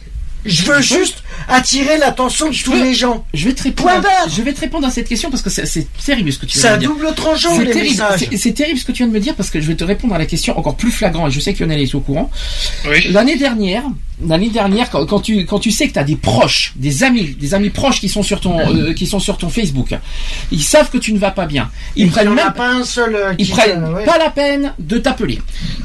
je 0.46 0.64
veux 0.64 0.80
juste 0.80 1.23
attirer 1.48 1.98
l'attention 1.98 2.48
de 2.50 2.54
tous 2.54 2.70
peux- 2.72 2.82
les 2.82 2.94
gens. 2.94 3.24
Je 3.34 3.44
vais 3.46 3.54
te 3.54 3.62
répondre. 3.62 3.90
Point 3.90 4.00
à- 4.24 4.28
je 4.28 4.42
vais 4.42 4.52
te 4.52 4.60
répondre 4.60 4.86
à 4.86 4.90
cette 4.90 5.08
question 5.08 5.30
parce 5.30 5.42
que 5.42 5.50
c'est- 5.50 5.66
c'est 5.66 5.86
terrible 6.04 6.32
ce 6.32 6.38
que 6.38 6.46
tu 6.46 6.58
C'est 6.58 6.66
viens 6.68 6.76
de 6.76 6.80
dire. 6.80 6.88
double 6.90 7.14
tranchant, 7.14 7.54
C'est 7.56 7.64
les 7.64 7.72
terrible, 7.72 7.90
messages. 7.90 8.20
c'est- 8.30 8.36
c'est 8.36 8.52
terrible 8.52 8.78
ce 8.78 8.84
que 8.84 8.92
tu 8.92 8.98
viens 8.98 9.08
de 9.08 9.12
me 9.12 9.20
dire 9.20 9.34
parce 9.34 9.50
que 9.50 9.60
je 9.60 9.66
vais 9.66 9.74
te 9.76 9.84
répondre 9.84 10.14
à 10.14 10.18
la 10.18 10.26
question 10.26 10.58
encore 10.58 10.76
plus 10.76 10.90
flagrant 10.90 11.28
et 11.28 11.30
je 11.30 11.40
sais 11.40 11.52
que 11.54 11.62
Lionel 11.62 11.80
est 11.80 11.94
au 11.94 12.00
courant. 12.00 12.30
L'année 13.10 13.36
dernière, 13.36 13.84
l'année 14.26 14.50
dernière, 14.50 14.90
quand, 14.90 15.04
quand 15.06 15.20
tu 15.20 15.44
quand 15.46 15.58
tu 15.58 15.70
sais 15.70 15.88
que 15.88 15.92
tu 15.94 15.98
as 15.98 16.04
des 16.04 16.16
proches, 16.16 16.72
des 16.76 17.02
amis, 17.02 17.34
des 17.38 17.54
amis 17.54 17.70
proches 17.70 18.00
qui 18.00 18.08
sont 18.08 18.22
sur 18.22 18.40
ton 18.40 18.58
euh, 18.60 18.92
qui 18.92 19.06
sont 19.06 19.18
sur 19.18 19.38
ton 19.38 19.48
Facebook, 19.48 19.88
ils 20.52 20.62
savent 20.62 20.90
que 20.90 20.98
tu 20.98 21.12
ne 21.12 21.18
vas 21.18 21.30
pas 21.30 21.46
bien. 21.46 21.70
Ils 21.96 22.06
Et 22.06 22.10
prennent 22.10 22.32
même 22.34 22.52
pas 22.52 22.68
un 22.70 22.84
seul. 22.84 23.14
euh, 23.14 23.34
ils 23.38 23.46
qui- 23.46 23.52
prennent 23.52 23.84
ouais. 23.94 24.04
pas 24.04 24.18
la 24.18 24.30
peine 24.30 24.72
de 24.78 24.98
t'appeler. 24.98 25.40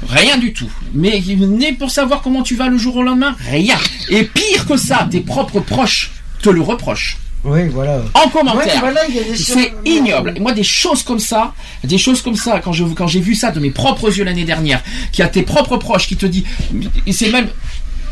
Rien 0.08 0.38
du 0.38 0.54
tout. 0.54 0.70
Mais 0.94 1.22
né 1.28 1.74
pour 1.74 1.90
savoir 1.92 2.22
comment 2.22 2.44
tu 2.44 2.56
vas 2.56 2.68
le 2.70 2.78
jour 2.78 2.98
au 2.98 3.04
lendemain, 3.04 3.36
rien. 3.50 3.78
Et 4.10 4.24
pire 4.24 4.66
que 4.68 4.78
ça, 4.78 5.08
tes 5.10 5.22
propres 5.22 5.60
proches 5.60 6.12
te 6.42 6.50
le 6.50 6.62
reprochent. 6.62 7.18
Oui, 7.46 7.70
voilà. 7.70 8.02
En 8.16 8.28
commentaire. 8.28 8.84
Ouais, 8.84 8.92
voilà, 8.92 9.00
c'est 9.34 9.72
ignoble. 9.86 10.36
Moi, 10.42 10.52
des 10.52 10.64
choses 10.64 11.04
comme 11.04 11.20
ça, 11.20 11.54
des 11.86 11.98
choses 11.98 12.22
comme 12.22 12.36
ça, 12.36 12.60
quand 12.60 12.74
je 12.74 12.84
quand 12.84 13.08
j'ai 13.08 13.22
vu 13.22 13.34
ça 13.34 13.52
de 13.52 13.62
mes 13.62 13.72
propres 13.72 14.10
yeux 14.18 14.26
l'année 14.26 14.44
dernière, 14.44 14.84
qu'il 15.14 15.24
y 15.24 15.26
a 15.26 15.30
tes 15.30 15.44
propres 15.44 15.78
proches 15.78 16.06
qui 16.08 16.18
te 16.18 16.26
dit, 16.26 16.44
et 17.08 17.14
c'est 17.14 17.30
même 17.30 17.48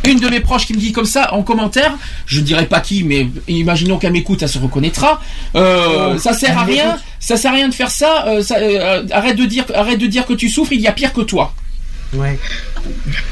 une 0.07 0.19
de 0.19 0.29
mes 0.29 0.39
proches 0.39 0.65
qui 0.65 0.73
me 0.73 0.79
dit 0.79 0.91
comme 0.91 1.05
ça 1.05 1.33
en 1.33 1.43
commentaire, 1.43 1.93
je 2.25 2.39
ne 2.39 2.45
dirais 2.45 2.65
pas 2.65 2.79
qui, 2.79 3.03
mais 3.03 3.27
imaginons 3.47 3.97
qu'elle 3.97 4.13
m'écoute, 4.13 4.41
elle 4.41 4.49
se 4.49 4.57
reconnaîtra. 4.59 5.21
Euh, 5.55 6.13
Oh, 6.15 6.17
ça 6.17 6.33
sert 6.33 6.57
à 6.57 6.63
rien, 6.63 6.97
ça 7.19 7.37
sert 7.37 7.51
à 7.51 7.55
rien 7.55 7.67
de 7.69 7.73
faire 7.73 7.91
ça. 7.91 8.25
euh, 8.27 8.41
ça, 8.41 8.55
euh, 8.57 9.05
arrête 9.11 9.35
de 9.35 9.45
dire, 9.45 9.65
arrête 9.75 9.99
de 9.99 10.07
dire 10.07 10.25
que 10.25 10.33
tu 10.33 10.49
souffres. 10.49 10.71
Il 10.73 10.81
y 10.81 10.87
a 10.87 10.91
pire 10.91 11.13
que 11.13 11.21
toi. 11.21 11.53
Ouais. 12.13 12.39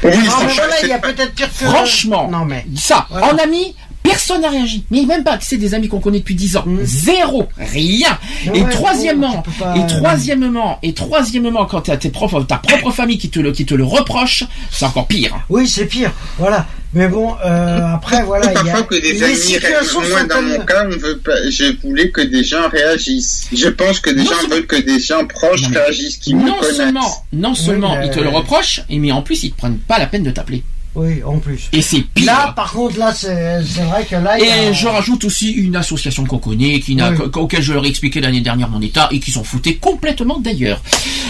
Oui, 0.02 0.10
non, 0.10 0.18
mais 0.18 0.24
franchement, 0.28 0.48
voilà, 0.56 0.74
il 0.82 0.88
y 0.88 0.92
a 0.92 0.96
c'est 0.96 1.00
pas- 1.00 1.12
peut-être 1.12 1.34
pire 1.34 1.48
que. 1.48 1.64
Franchement, 1.64 2.28
Non, 2.30 2.44
mais. 2.44 2.66
ça, 2.76 3.06
Voilà. 3.10 3.32
en 3.34 3.38
ami, 3.38 3.74
personne 4.08 4.40
n'a 4.42 4.50
réagi. 4.50 4.84
Mais 4.90 5.02
même 5.04 5.24
pas, 5.24 5.38
c'est 5.40 5.56
des 5.56 5.74
amis 5.74 5.88
qu'on 5.88 6.00
connaît 6.00 6.18
depuis 6.18 6.34
10 6.34 6.56
ans. 6.56 6.64
Zéro, 6.82 7.46
rien. 7.58 8.18
Ouais, 8.48 8.60
et 8.60 8.64
troisièmement, 8.70 9.42
pas- 9.58 9.74
et 9.76 9.86
troisièmement, 9.86 10.78
et 10.82 10.92
troisièmement, 10.94 11.66
quand 11.66 11.82
t'as 11.82 11.96
tes 11.96 12.10
propres, 12.10 12.42
ta 12.42 12.56
propre 12.58 12.90
famille 12.92 13.18
qui 13.18 13.28
te 13.30 13.38
le, 13.40 13.52
qui 13.52 13.66
te 13.66 13.74
le 13.74 13.84
reproche, 13.84 14.44
c'est 14.70 14.84
encore 14.84 15.06
pire. 15.06 15.34
Oui, 15.48 15.68
c'est 15.68 15.86
pire. 15.86 16.12
Voilà. 16.38 16.66
Mais 16.94 17.08
bon, 17.08 17.34
euh, 17.44 17.94
après, 17.94 18.22
voilà. 18.26 18.46
il 18.50 18.54
y 18.54 18.56
a... 18.58 18.62
Parfois 18.64 18.82
que 18.84 18.94
des 18.94 19.12
les 19.12 19.22
amis 19.22 19.36
situations. 19.36 20.00
Moi, 20.08 20.22
dans 20.24 20.40
mon 20.42 20.60
cas, 20.64 20.86
on 20.86 20.96
veut 20.96 21.18
pas, 21.18 21.32
je 21.50 21.76
voulais 21.82 22.10
que 22.10 22.22
des 22.22 22.42
gens 22.44 22.68
réagissent. 22.70 23.48
Je 23.52 23.68
pense 23.68 24.00
que 24.00 24.10
des 24.10 24.22
Non, 24.22 24.30
gens 24.30 24.48
veulent 24.50 24.66
que 24.66 24.76
des 24.76 24.98
gens 25.00 25.26
proches 25.26 25.62
Non, 25.62 25.70
réagissent, 25.80 26.16
qui 26.16 26.34
me 26.34 26.46
Non 26.46 26.54
connaissent. 26.54 26.76
seulement, 26.76 27.24
non 27.32 27.54
seulement 27.54 27.96
mais- 27.98 28.06
ils 28.06 28.10
te 28.12 28.20
le 28.20 28.28
reprochent, 28.28 28.80
et 28.88 28.98
mais 28.98 29.12
en 29.12 29.20
plus 29.22 29.42
ils 29.44 29.50
te 29.50 29.56
prennent 29.58 29.78
pas 29.78 29.98
la 29.98 30.06
peine 30.06 30.22
de 30.22 30.30
t'appeler. 30.30 30.62
Oui, 30.96 31.22
en 31.24 31.38
plus. 31.38 31.68
Et 31.72 31.82
c'est 31.82 32.00
pire. 32.00 32.24
Là, 32.26 32.52
par 32.56 32.72
contre, 32.72 32.98
là, 32.98 33.12
c'est 33.12 33.60
vrai 33.84 34.06
que 34.08 34.16
là, 34.16 34.38
il 34.38 34.46
y 34.46 34.48
a- 34.50 34.70
Et 34.70 34.74
je 34.74 34.88
rajoute 34.88 35.24
aussi 35.24 35.50
une 35.52 35.76
association 35.76 36.24
qu'on 36.24 36.38
connaît, 36.38 36.80
qui 36.80 36.94
n'a, 36.96 37.10
Oui. 37.10 37.18
auquel 37.34 37.60
je 37.62 37.74
leur 37.74 37.84
ai 37.84 37.88
expliqué 37.88 38.18
l'année 38.20 38.40
dernière 38.40 38.70
mon 38.70 38.80
état 38.80 39.08
et 39.12 39.20
qui 39.20 39.30
s'en 39.30 39.44
foutaient 39.44 39.74
complètement 39.74 40.38
d'ailleurs. 40.38 40.80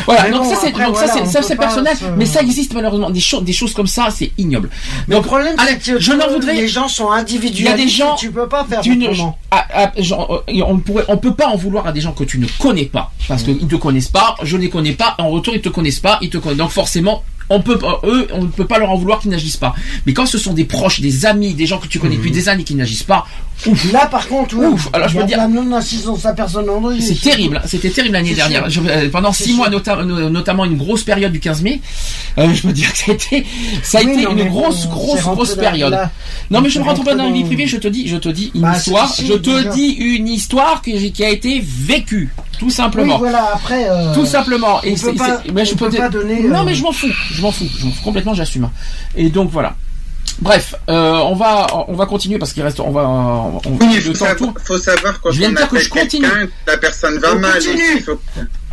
Voilà, 0.07 0.23
Mais 0.25 0.31
donc 0.31 0.45
bon, 0.45 0.51
ça 0.51 0.57
c'est, 0.61 0.67
donc 0.71 0.77
voilà, 0.77 1.13
personnel, 1.59 1.97
se- 1.97 2.05
mais 2.17 2.27
ça 2.27 2.43
existe 2.43 2.75
malheureusement. 2.75 3.11
Des 3.11 3.19
choses, 3.21 3.43
des 3.43 3.53
choses 3.53 3.75
comme 3.75 3.89
ça, 3.89 4.09
c'est 4.15 4.31
ignoble. 4.39 4.71
Mais 5.09 5.17
le 5.17 5.23
problème, 5.23 5.55
allez, 5.59 5.79
c'est 5.81 5.95
que 5.95 6.01
je 6.01 6.13
n'en 6.13 6.29
voudrais. 6.29 6.55
les 6.55 6.69
gens 6.69 6.87
sont 6.89 7.11
individuels. 7.11 7.67
Il 7.67 7.81
y 7.81 7.83
a 7.83 7.85
des 7.85 7.89
gens. 7.89 8.15
Tu 8.15 8.31
peux 8.31 8.49
pas 8.49 8.65
faire 8.65 8.81
d'une- 8.83 9.03
autrement. 9.09 9.37
ah, 9.51 9.67
ah, 9.75 9.93
genre, 9.99 10.45
euh, 10.49 10.63
on 10.67 10.79
pourrait, 10.79 11.05
on 11.09 11.17
peut 11.17 11.35
pas 11.35 11.49
en 11.49 11.57
vouloir 11.57 11.87
à 11.89 11.93
des 11.93 12.01
gens 12.01 12.13
que 12.13 12.23
tu 12.25 12.39
ne 12.39 12.47
connais 12.61 12.85
pas, 12.85 13.11
parce 13.27 13.43
Mm. 13.43 13.59
qu'ils 13.59 13.67
te 13.69 13.75
connaissent 13.77 14.09
pas, 14.09 14.37
je 14.45 14.57
ne 14.57 14.63
les 14.63 14.71
connais 14.71 14.93
pas, 14.93 15.17
en 15.19 15.29
retour 15.31 15.55
ils 15.57 15.61
te 15.61 15.69
connaissent 15.71 15.99
pas, 16.01 16.19
ils 16.23 16.31
te 16.31 16.39
connaissent. 16.39 16.59
Donc 16.59 16.71
forcément, 16.71 17.25
on 17.49 17.61
peut, 17.63 17.79
pas- 17.79 18.01
eux, 18.05 18.27
on 18.33 18.43
ne 18.43 18.49
peut 18.49 18.67
pas 18.67 18.79
leur 18.79 18.91
en 18.91 18.97
vouloir 18.97 19.21
qu'ils 19.21 19.31
n'agissent 19.31 19.57
pas. 19.57 19.75
Mais 20.07 20.13
quand 20.13 20.27
ce 20.27 20.39
sont 20.39 20.53
des 20.53 20.65
proches, 20.65 21.01
des 21.01 21.27
amis, 21.27 21.55
des 21.55 21.67
gens 21.67 21.79
que 21.79 21.87
tu 21.87 21.99
connais 21.99 22.17
depuis 22.17 22.31
des 22.33 22.49
années 22.49 22.65
qui 22.65 22.75
n'agissent 22.75 23.03
pas, 23.05 23.27
ouf. 23.67 23.93
Là, 23.93 24.07
par 24.07 24.29
contre, 24.29 24.57
oui. 24.57 24.67
Ouf. 24.67 24.89
Alors 24.93 25.09
je 25.09 25.17
peux 25.17 25.23
a 25.23 25.27
dire, 25.27 25.39
la 25.39 25.49
non-assistance 25.49 26.25
à 26.27 26.33
personne 26.33 26.69
en 26.69 26.81
danger. 26.81 27.01
c'est 27.01 27.21
terrible, 27.21 27.61
c'était 27.67 27.91
terrible 27.91 28.15
l'année 28.15 28.35
dernière. 28.35 28.69
Je- 28.69 28.81
euh, 28.81 29.09
pendant 29.11 29.33
six 29.33 29.45
sûr. 29.45 29.57
mois, 29.57 29.71
nota- 29.71 30.05
no- 30.05 30.29
notamment 30.31 30.65
une 30.65 30.77
grosse 30.77 31.03
période 31.05 31.33
du 31.33 31.41
15 31.41 31.63
mai, 31.63 31.81
euh, 32.39 32.53
je 32.55 32.63
peux 32.63 32.73
dire 32.73 32.93
que 32.93 32.99
ça 32.99 33.11
a 33.11 33.15
été, 33.15 33.47
ça 33.83 33.99
a 33.99 34.03
Oui, 34.03 34.13
été 34.13 34.23
non, 34.25 34.33
une 34.37 34.49
grosse, 34.49 34.87
grosse, 34.89 35.23
grosse 35.23 35.55
période. 35.55 35.93
là, 35.93 36.11
non, 36.51 36.61
mais 36.61 36.69
je 36.71 36.79
ne 36.79 36.85
rentre 36.85 37.03
pas 37.05 37.15
dans 37.15 37.25
la 37.27 37.33
vie 37.33 37.45
privée, 37.45 37.67
je 37.67 37.77
te 37.79 37.89
dis, 37.89 38.07
je 38.09 38.17
te 38.17 38.29
dis 38.29 38.51
une 38.55 38.63
Bah, 38.63 38.77
histoire, 38.77 39.13
si, 39.13 39.27
je 39.27 39.35
te 39.35 39.57
déjà. 39.59 39.71
dis 39.71 39.89
une 39.93 40.29
histoire 40.29 40.83
qui, 40.83 41.13
qui 41.13 41.25
a 41.25 41.31
été 41.31 41.63
vécue, 41.65 42.33
tout 42.59 42.71
simplement. 42.71 43.15
Oui, 43.15 43.21
voilà, 43.21 43.51
après. 43.55 43.89
euh, 43.89 44.15
Tout 44.15 44.27
simplement. 44.27 44.81
on 44.87 44.97
c'est- 44.97 45.07
peut 45.13 45.15
pas- 45.17 45.43
c'est- 45.45 45.53
mais 45.53 45.65
je 45.65 45.75
peux 45.75 45.89
peut 45.89 45.97
pas 45.97 46.09
donner, 46.09 46.43
Non, 46.43 46.65
mais 46.65 46.75
je 46.75 46.83
m'en 46.83 46.93
fous. 46.93 47.07
Je 47.33 47.43
m'en 47.43 47.51
fous. 47.53 47.67
Je 47.79 47.87
m'en 47.87 47.93
fous 47.93 48.03
complètement. 48.03 48.35
J'assume. 48.35 48.69
Et 49.17 49.29
donc 49.31 49.51
voilà. 49.51 49.75
Bref, 50.39 50.75
euh, 50.91 51.13
on 51.13 51.35
va 51.35 51.67
on 51.89 51.95
va 51.95 52.05
continuer 52.07 52.39
parce 52.39 52.53
qu'il 52.53 52.63
reste 52.63 52.79
on 52.81 52.91
va 52.91 53.03
on, 53.09 53.61
Oui, 53.81 53.95
le 53.95 54.01
faut, 54.03 54.09
temps 54.13 54.19
savoir, 54.19 54.37
tourne. 54.37 54.55
faut 54.63 54.79
savoir 54.79 55.21
quand 55.21 55.31
Je 55.33 55.39
viens 55.39 55.49
on 55.49 55.53
de 55.53 55.57
dire 55.57 55.69
que 55.69 55.77
appelle 55.77 55.85
je 55.85 55.91
continue. 55.91 56.27
la 56.67 56.77
personne 56.77 57.19
va 57.19 57.33
On 57.35 57.39
mal. 57.39 57.55
continue. 57.55 58.05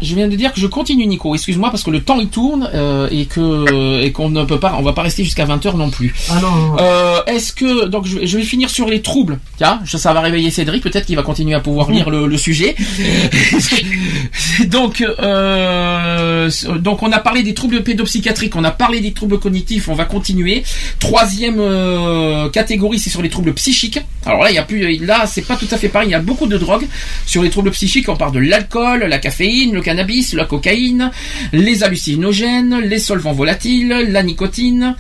Je 0.02 0.16
viens 0.16 0.28
de 0.28 0.36
dire 0.36 0.52
que 0.52 0.60
je 0.60 0.68
continue 0.68 1.06
Nico. 1.06 1.34
Excuse-moi 1.34 1.70
parce 1.70 1.84
que 1.84 1.92
le 1.92 2.02
temps 2.02 2.20
il 2.20 2.28
tourne 2.28 2.70
euh, 2.74 3.08
et 3.12 3.26
que 3.26 4.02
et 4.02 4.12
qu'on 4.12 4.30
ne 4.30 4.44
peut 4.44 4.60
pas 4.60 4.76
on 4.78 4.82
va 4.82 4.92
pas 4.92 5.04
rester 5.04 5.24
jusqu'à 5.24 5.46
20h 5.46 5.78
non 5.78 5.90
plus. 5.90 6.14
Ah 6.30 6.40
non. 6.42 6.76
Euh, 6.80 7.24
Est-ce 7.28 7.54
que 7.54 7.86
donc 7.86 8.06
je, 8.06 8.20
vais- 8.20 8.28
je 8.28 8.38
vais 8.38 8.44
finir 8.44 8.70
sur 8.70 8.88
les 8.90 9.02
troubles. 9.02 9.40
Tiens, 9.58 9.80
ça, 9.86 9.98
ça 9.98 10.14
va 10.14 10.20
réveiller 10.22 10.52
Cédric. 10.52 10.84
Peut-être 10.84 11.06
qu'il 11.06 11.16
va 11.16 11.24
continuer 11.24 11.54
à 11.56 11.60
pouvoir 11.62 11.90
lire 11.92 12.10
le, 12.10 12.28
le 12.28 12.38
sujet. 12.38 12.76
donc 14.68 15.02
euh, 15.02 16.50
donc 16.80 17.04
on 17.04 17.12
a 17.12 17.20
parlé 17.20 17.44
des 17.44 17.54
troubles 17.54 17.84
pédopsychiatriques, 17.84 18.56
on 18.56 18.64
a 18.64 18.72
parlé 18.72 19.00
des 19.00 19.14
troubles 19.14 19.40
cognitifs. 19.40 19.90
On 19.90 19.96
va 19.96 20.06
continuer. 20.06 20.64
Troisième 21.00 21.62
catégorie, 22.52 23.00
c'est 23.00 23.10
sur 23.10 23.22
les 23.22 23.30
troubles 23.30 23.54
psychiques. 23.54 24.00
Alors 24.26 24.44
là, 24.44 24.52
il 24.52 24.56
y 24.56 24.58
a 24.60 24.64
plus 24.64 24.98
là, 25.06 25.26
c'est 25.28 25.42
pas 25.44 25.56
tout 25.56 25.68
à 25.72 25.78
fait 25.78 25.90
pareil. 25.90 26.10
Il 26.10 26.12
y 26.12 26.16
a 26.16 26.20
beaucoup 26.20 26.48
de 26.48 26.58
drogues 26.58 26.88
sur 27.26 27.44
les 27.44 27.50
troubles 27.50 27.72
psychiques. 27.72 28.10
On 28.10 28.16
parle 28.16 28.34
de 28.34 28.40
l'alcool, 28.40 29.06
la 29.08 29.20
caféine, 29.20 29.74
le 29.74 29.82
cannabis, 29.84 30.34
la 30.34 30.46
cocaïne, 30.46 31.12
les 31.52 31.84
hallucinogènes, 31.84 32.80
les 32.80 32.98
solvants 33.00 33.34
volatiles, 33.34 33.90
la 34.10 34.24
nicotine, 34.24 34.96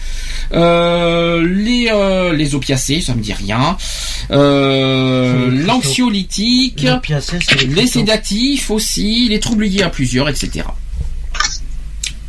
euh, 0.53 1.43
les 1.47 1.89
euh, 1.91 2.33
les 2.33 2.53
opiacés, 2.53 3.01
ça 3.01 3.15
me 3.15 3.21
dit 3.21 3.33
rien, 3.33 3.75
euh, 4.31 5.49
l'anxiolytique, 5.65 6.83
Les 7.75 7.87
sédatifs 7.87 8.69
aussi, 8.69 9.27
les 9.29 9.39
troubles 9.39 9.65
liés 9.65 9.81
à 9.83 9.89
plusieurs, 9.89 10.29
etc. 10.29 10.65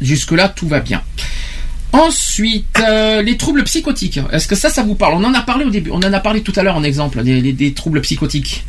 Jusque 0.00 0.32
là, 0.32 0.48
tout 0.48 0.68
va 0.68 0.80
bien. 0.80 1.02
Ensuite, 1.92 2.66
euh, 2.80 3.22
les 3.22 3.36
troubles 3.36 3.62
psychotiques. 3.64 4.18
Est-ce 4.32 4.48
que 4.48 4.56
ça, 4.56 4.68
ça 4.68 4.82
vous 4.82 4.96
parle? 4.96 5.14
On 5.14 5.22
en 5.24 5.32
a 5.32 5.42
parlé 5.42 5.64
au 5.64 5.70
début. 5.70 5.90
On 5.90 5.98
en 6.02 6.12
a 6.12 6.18
parlé 6.20 6.42
tout 6.42 6.52
à 6.56 6.62
l'heure 6.64 6.76
en 6.76 6.82
exemple 6.82 7.22
des, 7.22 7.40
des- 7.40 7.52
des 7.52 7.72
troubles 7.72 8.00
psychotiques. 8.00 8.64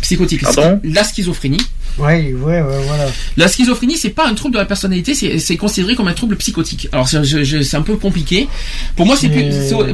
Psychotiques. 0.00 0.42
Pardon? 0.42 0.80
La 0.82 1.04
schizophrénie. 1.04 1.60
Oui, 1.98 2.32
ouais, 2.32 2.32
ouais, 2.62 2.62
voilà. 2.86 3.06
La 3.36 3.48
schizophrénie, 3.48 3.96
c'est 3.96 4.10
pas 4.10 4.26
un 4.26 4.34
trouble 4.34 4.54
de 4.54 4.58
la 4.58 4.64
personnalité, 4.64 5.14
c'est 5.38 5.56
considéré 5.56 5.94
comme 5.94 6.08
un 6.08 6.14
trouble 6.14 6.36
psychotique. 6.36 6.88
Alors 6.92 7.08
c'est 7.08 7.74
un 7.76 7.82
peu 7.82 7.96
compliqué. 7.96 8.48
Pour 8.96 9.06
moi, 9.06 9.16
c'est 9.16 9.28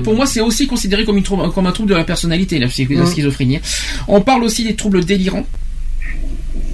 pour 0.02 0.14
moi 0.14 0.26
c'est 0.26 0.40
aussi 0.40 0.66
considéré 0.66 1.04
comme, 1.04 1.16
une 1.18 1.24
trou- 1.24 1.48
comme 1.50 1.66
un 1.66 1.72
trouble 1.72 1.90
de 1.90 1.94
la 1.96 2.04
personnalité, 2.04 2.58
la 2.58 2.66
Mm. 2.68 3.06
schizophrénie. 3.06 3.58
On 4.06 4.20
parle 4.20 4.44
aussi 4.44 4.64
des 4.64 4.74
troubles 4.76 5.04
délirants. 5.04 5.46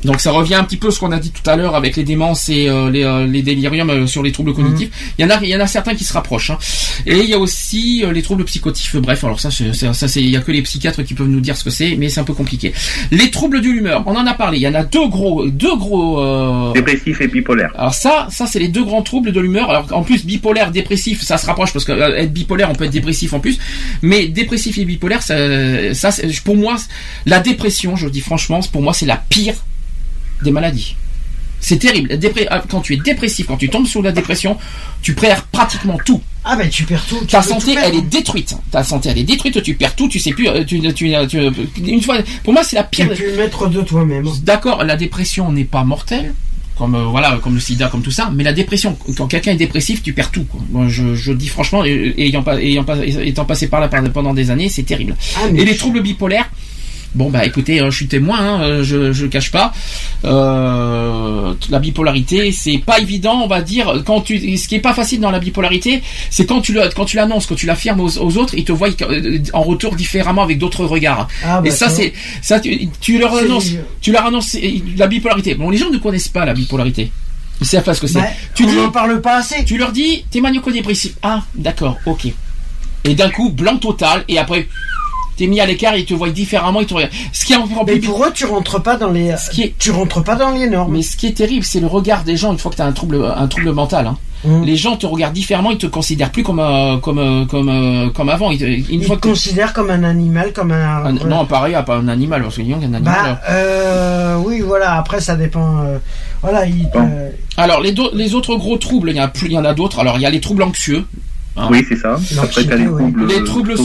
Donc 0.05 0.21
ça 0.21 0.33
revient 0.33 0.55
un 0.57 0.65
petit 0.65 0.77
peu 0.77 0.89
à 0.89 0.91
ce 0.91 0.99
qu'on 1.01 1.13
a 1.13 1.19
dit 1.19 1.31
tout 1.31 1.49
à 1.49 1.57
l'heure 1.57 1.75
avec 1.75 1.97
les 1.97 2.05
démences 2.05 2.49
et 2.49 2.69
euh, 2.69 2.91
les, 2.91 3.05
euh, 3.05 3.27
les 3.27 3.43
déliriums 3.43 3.89
euh, 3.91 4.07
sur 4.07 4.23
les 4.23 4.33
troubles 4.33 4.53
cognitifs. 4.55 4.91
Il 5.19 5.23
y 5.23 5.25
en 5.25 5.31
a, 5.31 5.39
il 5.43 5.49
y 5.49 5.57
en 5.57 5.61
a 5.61 5.67
certains 5.67 5.95
qui 5.95 6.05
se 6.05 6.13
rapprochent. 6.13 6.51
hein. 6.51 6.59
Et 7.07 7.19
il 7.19 7.29
y 7.31 7.35
a 7.35 7.39
aussi 7.39 8.03
euh, 8.05 8.13
les 8.13 8.23
troubles 8.23 8.45
psychotifs. 8.45 8.97
Bref, 8.97 9.25
alors 9.25 9.41
ça, 9.41 9.51
ça 9.51 10.09
c'est, 10.09 10.21
il 10.23 10.31
y 10.31 10.37
a 10.37 10.41
que 10.41 10.53
les 10.53 10.63
psychiatres 10.63 11.03
qui 11.03 11.15
peuvent 11.15 11.29
nous 11.29 11.41
dire 11.41 11.57
ce 11.57 11.65
que 11.65 11.71
c'est, 11.71 11.97
mais 11.97 12.09
c'est 12.09 12.21
un 12.21 12.25
peu 12.25 12.35
compliqué. 12.35 12.73
Les 13.11 13.31
troubles 13.31 13.61
de 13.63 13.69
l'humeur, 13.69 14.03
on 14.07 14.15
en 14.17 14.27
a 14.27 14.35
parlé. 14.35 14.59
Il 14.59 14.63
y 14.63 14.69
en 14.69 14.75
a 14.75 14.83
deux 14.85 15.09
gros, 15.09 15.47
deux 15.47 15.77
gros. 15.77 16.21
euh, 16.21 16.73
Dépressif 16.75 17.21
et 17.21 17.29
bipolaire. 17.29 17.71
alors 17.77 17.95
ça, 17.95 18.29
ça 18.31 18.47
c'est 18.47 18.59
les 18.59 18.69
deux 18.69 18.85
grands 18.85 19.03
troubles 19.03 19.33
de 19.33 19.41
l'humeur. 19.41 19.71
Alors 19.71 19.87
en 19.93 20.03
plus 20.03 20.25
bipolaire, 20.27 20.71
dépressif, 20.71 21.23
ça 21.23 21.39
se 21.39 21.47
rapproche 21.47 21.73
parce 21.73 21.85
que 21.85 21.93
euh, 21.93 22.17
être 22.19 22.33
bipolaire, 22.33 22.71
on 22.71 22.75
peut 22.75 22.85
être 22.85 22.91
dépressif 22.93 23.33
en 23.33 23.41
plus. 23.41 23.59
Mais 24.03 24.27
dépressif 24.29 24.77
et 24.79 24.85
bipolaire, 24.85 25.23
ça, 25.23 25.35
ça 25.95 26.11
c'est- 26.11 26.41
pour 26.43 26.57
moi, 26.57 26.77
la 27.27 27.41
dépression, 27.41 27.97
je 27.97 28.05
le 28.07 28.11
dis 28.11 28.21
franchement, 28.21 28.61
pour 28.73 28.83
moi 28.83 28.93
c'est 28.93 29.07
la 29.07 29.17
pire 29.17 29.55
des 30.45 30.53
maladies. 30.53 30.95
C'est 31.61 31.79
terrible. 31.79 32.19
Ah, 32.51 32.63
Quand 32.69 32.83
tu 32.83 32.93
es 32.93 32.99
dépressif, 32.99 33.47
quand 33.47 33.57
tu 33.57 33.71
tombes 33.71 33.87
sur 33.87 34.03
la 34.03 34.13
dépression, 34.13 34.59
tu 35.01 35.15
perds 35.15 35.45
pratiquement 35.45 35.97
tout. 36.05 36.21
Ah 36.45 36.57
ben 36.57 36.69
tu 36.69 36.85
perds 36.85 37.07
tout. 37.09 37.19
tu 37.21 37.27
Ta 37.29 37.41
peux 37.41 37.49
santé, 37.49 37.73
tout 37.75 37.81
elle 37.83 37.95
est 37.95 38.03
détruite. 38.03 38.55
Ta 38.71 38.85
santé, 38.85 39.09
elle 39.11 39.19
est 39.19 39.25
détruite. 39.25 39.63
Tu 39.63 39.75
perds 39.75 39.97
tout. 39.97 40.07
Tu 40.09 40.19
sais 40.19 40.33
plus. 40.33 40.47
euh, 40.47 40.63
Tu, 40.65 40.79
tu, 40.93 41.11
tu- 41.27 41.51
une 41.87 42.03
fois, 42.03 42.19
pour 42.43 42.53
moi, 42.53 42.63
c'est 42.65 42.77
la 42.77 42.83
Tu 42.85 43.03
pire. 43.03 43.13
es 43.13 43.15
plus 43.17 43.33
maître 43.33 43.67
de 43.69 43.81
toi-même. 43.81 44.27
D'accord, 44.43 44.85
la 44.85 44.97
dépression 44.97 45.51
n'est 45.53 45.65
pas 45.65 45.85
mortelle, 45.85 46.35
comme 46.77 46.97
euh, 46.97 47.05
voilà, 47.05 47.39
comme 47.43 47.55
le 47.55 47.61
sida, 47.61 47.89
comme 47.89 48.03
tout 48.03 48.11
ça, 48.11 48.31
mais 48.35 48.45
la 48.45 48.53
dépression, 48.53 48.99
quand 49.17 49.27
quelqu'un 49.27 49.53
est 49.53 49.57
dépressif, 49.57 50.03
tu 50.03 50.13
perds 50.13 50.33
tout. 50.33 50.45
Quoi. 50.45 50.61
Moi, 50.71 50.89
je, 50.89 51.15
je 51.15 51.33
dis 51.33 51.49
franchement, 51.49 51.83
ayant, 51.83 52.43
pas, 52.43 52.61
ayant 52.61 52.85
pas, 52.85 52.99
étant 53.07 53.47
passé 53.47 53.69
par 53.69 53.81
là 53.81 53.89
pendant 53.89 54.35
des 54.35 54.51
années, 54.51 54.69
c'est 54.69 54.83
terrible. 54.83 55.17
Ah, 55.37 55.49
Et 55.55 55.65
les 55.65 55.77
troubles 55.79 56.03
bipolaires. 56.03 56.51
Bon 57.15 57.31
bah 57.31 57.45
écoutez, 57.45 57.81
euh, 57.81 57.91
je 57.93 57.97
suis 57.97 58.09
témoin, 58.09 58.39
hein, 58.41 58.63
euh, 58.63 58.83
je 58.83 59.13
je 59.13 59.23
le 59.25 59.29
cache 59.29 59.53
pas. 59.53 59.73
Euh, 60.25 61.55
la 61.71 61.79
bipolarité, 61.79 62.51
c'est 62.51 62.79
pas 62.79 62.99
évident, 62.99 63.41
on 63.43 63.47
va 63.47 63.63
dire. 63.63 64.03
Quand 64.05 64.21
tu, 64.21 64.57
ce 64.57 64.67
qui 64.67 64.75
est 64.75 64.81
pas 64.81 64.95
facile 64.95 65.21
dans 65.21 65.31
la 65.31 65.39
bipolarité, 65.39 66.03
c'est 66.31 66.45
quand 66.47 66.61
tu 66.61 66.73
le, 66.73 66.83
quand 66.95 67.05
tu 67.05 67.17
l'annonces, 67.17 67.47
quand 67.47 67.55
tu 67.55 67.67
l'affirmes 67.67 68.01
aux, 68.01 68.19
aux 68.19 68.37
autres, 68.37 68.55
ils 68.57 68.65
te 68.65 68.73
voient 68.73 68.89
euh, 69.03 69.39
en 69.53 69.63
retour 69.63 69.95
différemment 69.95 70.43
avec 70.43 70.59
d'autres 70.59 70.85
regards. 70.87 71.29
Ah, 71.45 71.61
bah, 71.61 71.69
et 71.69 71.71
ça, 71.71 71.89
c'est, 71.89 72.13
ça, 72.43 72.59
tu, 72.59 72.89
tu 73.01 73.19
leur 73.19 73.37
annonces, 73.37 73.71
tu 74.01 74.11
leur 74.11 74.27
annonces 74.27 74.57
euh, 74.57 74.79
la 74.97 75.07
bipolarité. 75.07 75.55
Bon, 75.55 75.71
les 75.71 75.79
gens 75.79 75.91
ne 75.91 75.99
connaissent 75.99 76.29
pas 76.29 76.45
la 76.45 76.55
bipolarité. 76.55 77.13
Ils 77.61 77.67
savent 77.67 77.85
pas 77.85 77.95
ce 77.95 78.01
que 78.01 78.09
c'est. 78.09 78.19
Bah, 78.19 78.27
tu 78.55 78.67
dis, 78.67 78.75
parle 78.93 79.21
pas 79.21 79.37
assez. 79.39 79.65
tu 79.65 79.79
leur 79.79 79.93
dis, 79.93 80.25
t'es 80.31 80.41
maniaco-dépressif. 80.41 81.15
Ah, 81.23 81.45
d'accord, 81.55 81.97
ok. 82.07 82.27
Et 83.05 83.15
d'un 83.15 83.31
coup, 83.31 83.51
blanc 83.51 83.77
total, 83.77 84.25
et 84.29 84.39
après, 84.39 84.67
t'es 85.37 85.47
mis 85.47 85.61
à 85.61 85.67
l'écart, 85.67 85.97
ils 85.97 86.05
te 86.05 86.15
voient 86.15 86.31
différemment, 86.31 86.81
ils 86.81 86.87
te 86.87 86.95
regardent. 86.95 87.13
Ce 87.33 87.45
qui 87.45 87.53
est 87.53 87.57
encore 87.57 87.85
Mais 87.87 87.97
pour 87.97 88.25
eux, 88.25 88.31
tu 88.35 88.45
rentres 88.45 88.83
pas 88.83 88.97
dans 88.97 89.11
les, 89.11 89.37
Ce 89.37 89.51
qui 89.51 89.63
est- 89.63 89.75
tu 89.79 89.91
rentres 89.91 90.23
pas 90.23 90.37
dans 90.37 90.51
les 90.51 90.69
normes? 90.69 90.93
mais 90.93 91.03
ce 91.03 91.17
qui 91.17 91.27
est 91.27 91.37
terrible, 91.37 91.65
c'est 91.65 91.81
le 91.81 91.87
regard 91.87 92.25
des 92.25 92.37
gens 92.37 92.53
une 92.53 92.59
fois 92.59 92.71
que 92.71 92.77
tu 92.77 92.83
as 92.83 92.87
un 92.87 92.93
trouble, 92.93 93.25
un 93.37 93.47
trouble 93.47 93.73
mental. 93.73 94.07
hein. 94.07 94.17
Mm. 94.47 94.63
Les 94.65 94.77
gens 94.77 94.95
te 94.97 95.07
regardent 95.07 95.33
différemment, 95.33 95.71
ils 95.71 95.79
te 95.79 95.87
considèrent 95.87 96.31
plus 96.31 96.43
comme 96.43 96.61
euh, 96.61 96.99
comme 96.99 97.19
euh, 97.19 97.47
comme 97.47 97.71
euh, 97.71 98.11
comme 98.11 98.29
avant. 98.29 98.51
Ils 98.51 98.59
te- 98.59 98.65
une 98.65 98.85
Ils 99.01 99.05
fois 99.05 99.17
te 99.17 99.23
que 99.23 99.29
considèrent 99.29 99.73
comme 99.73 99.89
un 99.89 100.03
animal, 100.05 100.53
comme 100.53 100.71
un. 100.71 101.07
un- 101.07 101.13
non, 101.13 101.47
pareil, 101.47 101.75
pas 101.87 101.97
un 101.97 102.09
animal, 102.09 102.43
parce 102.43 102.57
qu'il 102.57 102.69
y 102.69 102.75
a 102.75 102.77
un 102.77 102.83
animal. 102.83 103.03
Bah, 103.03 103.41
euh, 103.49 104.37
oui, 104.45 104.61
voilà. 104.61 104.97
Après, 104.99 105.21
ça 105.23 105.35
dépend. 105.37 105.79
euh, 105.85 105.97
voilà, 106.43 106.67
il. 106.67 106.87
euh, 106.95 107.31
Alors 107.57 107.81
les, 107.81 107.95
les 108.13 108.35
autres 108.35 108.55
gros 108.57 108.77
troubles, 108.77 109.09
il 109.11 109.17
y, 109.17 109.19
a 109.19 109.29
plus- 109.29 109.47
il 109.47 109.53
y 109.53 109.59
en 109.59 109.65
a 109.65 109.73
d'autres. 109.73 109.99
Alors 110.01 110.17
il 110.19 110.21
y 110.21 110.27
a 110.27 110.31
les 110.31 110.41
troubles 110.43 110.63
anxieux. 110.63 111.07
Hein. 111.57 111.69
Oui, 111.71 111.85
c'est 111.89 111.97
ça. 111.97 112.19
Après, 112.43 112.65
t'as 112.65 112.77
les 112.77 112.87
oui. 112.87 113.03
troubles, 113.03 113.27
Les 113.27 113.45
troubles 113.45 113.77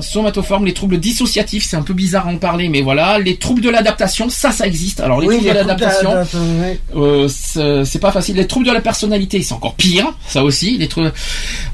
somatoformes, 0.00 0.64
les 0.64 0.72
troubles 0.72 0.98
dissociatifs, 0.98 1.64
c'est 1.68 1.76
un 1.76 1.82
peu 1.82 1.94
bizarre 1.94 2.28
à 2.28 2.30
en 2.30 2.36
parler, 2.38 2.68
mais 2.68 2.82
voilà. 2.82 3.18
Les 3.18 3.36
troubles 3.36 3.60
de 3.60 3.70
l'adaptation, 3.70 4.28
ça, 4.28 4.52
ça 4.52 4.66
existe. 4.66 5.00
Alors 5.00 5.20
les 5.20 5.28
oui, 5.28 5.34
troubles 5.36 5.48
de 5.48 5.54
les 5.54 5.60
l'adaptation. 5.60 6.10
Euh, 6.96 7.84
c'est 7.84 7.98
pas 8.00 8.12
facile. 8.12 8.36
Les 8.36 8.46
troubles 8.46 8.66
de 8.66 8.72
la 8.72 8.80
personnalité, 8.80 9.42
c'est 9.42 9.54
encore 9.54 9.74
pire, 9.74 10.12
ça 10.26 10.44
aussi. 10.44 10.78
Les 10.78 10.88
troubles. 10.88 11.12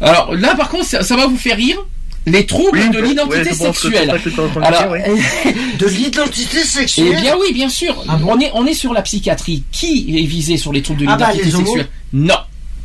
Alors 0.01 0.35
là, 0.35 0.55
par 0.55 0.69
contre, 0.69 0.85
ça, 0.87 1.03
ça 1.03 1.17
va 1.17 1.27
vous 1.27 1.37
faire 1.39 1.57
rire. 1.57 1.79
Les 2.29 2.45
troubles 2.45 2.81
Oui, 2.83 2.91
de 2.91 2.99
l'identité 2.99 3.53
sexuelle. 3.55 4.11
Alors. 4.61 4.97
De 5.79 5.87
l'identité 5.87 6.59
sexuelle. 6.65 7.15
eh 7.17 7.21
bien 7.21 7.37
oui, 7.41 7.53
bien 7.53 7.69
sûr. 7.69 7.95
Ah 8.09 8.17
bon 8.17 8.33
on 8.35 8.41
est 8.41 8.51
on 8.55 8.67
est 8.67 8.75
sur 8.75 8.93
la 8.93 9.03
psychiatrie. 9.03 9.63
Qui 9.71 10.19
est 10.19 10.27
visé 10.27 10.57
sur 10.57 10.73
les 10.73 10.83
troubles 10.83 11.03
de 11.03 11.07
Ah 11.09 11.17
bah, 11.17 11.31
l'identité 11.33 11.57
sexuelle? 11.57 11.89
Non. 12.13 12.35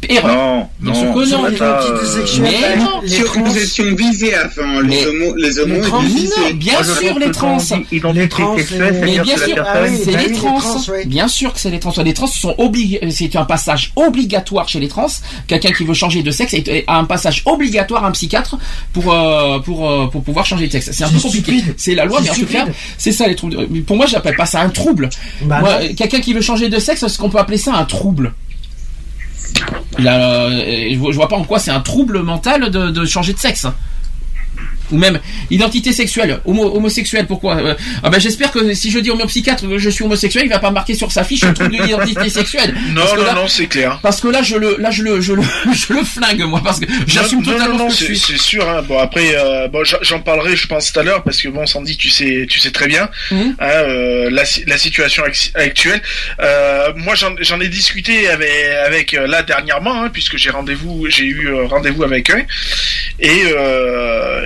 Erreur. 0.09 0.35
Non, 0.35 0.67
non. 0.81 0.93
c'est 0.93 1.35
non. 1.35 1.45
euh, 1.61 2.05
sexuelle. 2.05 2.43
Mais 2.51 2.77
non. 2.77 3.01
les 3.03 3.07
Sur- 3.09 3.25
trans- 3.25 3.41
Nous 3.41 3.57
étions 3.57 3.95
visés 3.95 4.33
avant. 4.33 4.79
Les 4.81 5.05
homos, 5.05 5.35
les 5.35 5.59
homos 5.59 5.75
Les 5.75 5.81
trans- 5.81 6.01
Non, 6.01 6.09
bien 6.55 6.83
sûr 6.83 7.19
les 7.19 7.31
trans. 7.31 7.57
Les 7.91 8.27
trans, 8.29 8.55
Mais 8.55 9.19
bien 9.19 9.37
sûr, 9.37 9.65
oui, 9.83 9.99
c'est 10.03 10.11
bah 10.11 10.19
les 10.27 10.31
trans. 10.33 10.59
Bien 11.05 11.27
sûr 11.27 11.53
que 11.53 11.59
c'est 11.59 11.69
les 11.69 11.79
trans. 11.79 11.93
Les 12.03 12.13
trans 12.13 12.27
sont 12.27 12.55
obligés. 12.57 12.99
C'est 13.11 13.35
un 13.35 13.45
passage 13.45 13.91
obligatoire 13.95 14.67
chez 14.67 14.79
les 14.79 14.87
trans. 14.87 15.07
Quelqu'un 15.47 15.71
qui 15.71 15.83
veut 15.83 15.93
changer 15.93 16.23
de 16.23 16.31
sexe 16.31 16.55
a 16.87 16.97
un 16.97 17.05
passage 17.05 17.43
obligatoire 17.45 18.03
à 18.03 18.07
un 18.07 18.11
psychiatre 18.11 18.57
pour 18.93 19.13
euh, 19.13 19.59
pour 19.59 19.89
euh, 19.89 20.07
pour 20.07 20.23
pouvoir 20.23 20.45
changer 20.45 20.67
de 20.67 20.71
sexe. 20.71 20.89
C'est 20.91 21.03
un 21.03 21.09
peu 21.09 21.19
compliqué. 21.19 21.59
stupide. 21.59 21.75
C'est 21.77 21.95
la 21.95 22.05
loi, 22.05 22.19
mais 22.23 22.29
en 22.31 22.33
tout 22.33 22.45
cas, 22.47 22.65
c'est 22.97 23.11
ça 23.11 23.27
les 23.27 23.35
troubles. 23.35 23.67
Pour 23.85 23.95
moi, 23.97 24.07
j'appelle 24.07 24.35
pas 24.35 24.45
ça 24.47 24.61
un 24.61 24.69
trouble. 24.69 25.09
Bah, 25.43 25.61
non. 25.61 25.67
euh, 25.67 25.93
quelqu'un 25.95 26.19
qui 26.21 26.33
veut 26.33 26.41
changer 26.41 26.69
de 26.69 26.79
sexe, 26.79 27.03
est-ce 27.03 27.17
qu'on 27.19 27.29
peut 27.29 27.37
appeler 27.39 27.57
ça 27.57 27.73
un 27.75 27.85
trouble 27.85 28.33
Euh, 29.99 30.89
je 30.93 31.15
vois 31.15 31.27
pas 31.27 31.35
en 31.35 31.43
quoi 31.43 31.59
c'est 31.59 31.71
un 31.71 31.81
trouble 31.81 32.21
mental 32.21 32.69
de, 32.69 32.91
de 32.91 33.05
changer 33.05 33.33
de 33.33 33.39
sexe. 33.39 33.67
Ou 34.91 34.97
même 34.97 35.19
identité 35.49 35.93
sexuelle, 35.93 36.39
homo, 36.45 36.75
homosexuel, 36.75 37.25
pourquoi 37.27 37.57
Euh, 37.57 37.75
Ah 38.03 38.09
ben 38.09 38.19
j'espère 38.19 38.51
que 38.51 38.73
si 38.73 38.91
je 38.91 38.99
dis 38.99 39.09
au 39.09 39.15
mon 39.15 39.25
psychiatre 39.27 39.67
que 39.67 39.77
je 39.77 39.89
suis 39.89 40.03
homosexuel, 40.03 40.43
il 40.45 40.49
va 40.49 40.59
pas 40.59 40.71
marquer 40.71 40.93
sur 40.95 41.11
sa 41.11 41.23
fiche 41.23 41.43
un 41.43 41.53
trouble 41.53 41.71
d'identité 41.71 42.29
sexuelle. 42.39 42.73
Non, 42.93 43.03
non, 43.15 43.23
là- 43.23 43.33
non, 43.33 43.47
c'est 43.47 43.67
clair. 43.67 43.99
Parce 44.01 44.19
que 44.21 44.27
là 44.27 44.41
je 44.41 44.55
le, 44.55 44.77
là 44.79 44.91
je 44.91 45.03
le, 45.03 45.21
je 45.21 45.33
le, 45.33 45.41
je 45.73 45.93
le 45.93 46.03
flingue 46.03 46.41
moi 46.43 46.61
parce 46.63 46.79
que 46.79 46.85
j'assume 47.07 47.43
totalement 47.43 47.77
non, 47.77 47.83
non, 47.85 47.89
c'est 47.89 48.13
suis. 48.15 48.37
sûr. 48.37 48.67
Hein. 48.69 48.81
Bon 48.87 48.97
après, 48.99 49.35
euh, 49.35 49.67
bon, 49.67 49.83
j'en- 49.83 50.19
parlerai, 50.21 50.55
je 50.55 50.67
pense 50.67 50.91
tout 50.91 50.99
à 50.99 51.03
l'heure, 51.03 51.23
parce 51.23 51.41
que 51.41 51.47
bon, 51.49 51.65
Sandy, 51.65 51.97
tu 51.97 52.09
sais, 52.09 52.45
tu 52.49 52.59
sais 52.59 52.71
très 52.71 52.87
bien 52.87 53.09
Mhm. 53.31 53.55
hein, 53.59 53.65
euh, 53.69 54.29
la, 54.29 54.43
la 54.67 54.77
situation 54.77 55.23
ac- 55.23 55.51
actuelle. 55.55 56.01
Moi, 56.95 57.15
j'en 57.15 57.59
ai 57.59 57.67
discuté 57.69 58.27
avec, 58.29 58.49
avec 58.85 59.11
là 59.13 59.41
dernièrement, 59.43 60.03
hein, 60.03 60.09
puisque 60.11 60.37
j'ai 60.37 60.49
rendez-vous, 60.49 61.05
j'ai 61.09 61.25
eu 61.25 61.51
rendez-vous 61.65 62.03
avec 62.03 62.29
eux, 62.31 62.43
et 63.19 63.41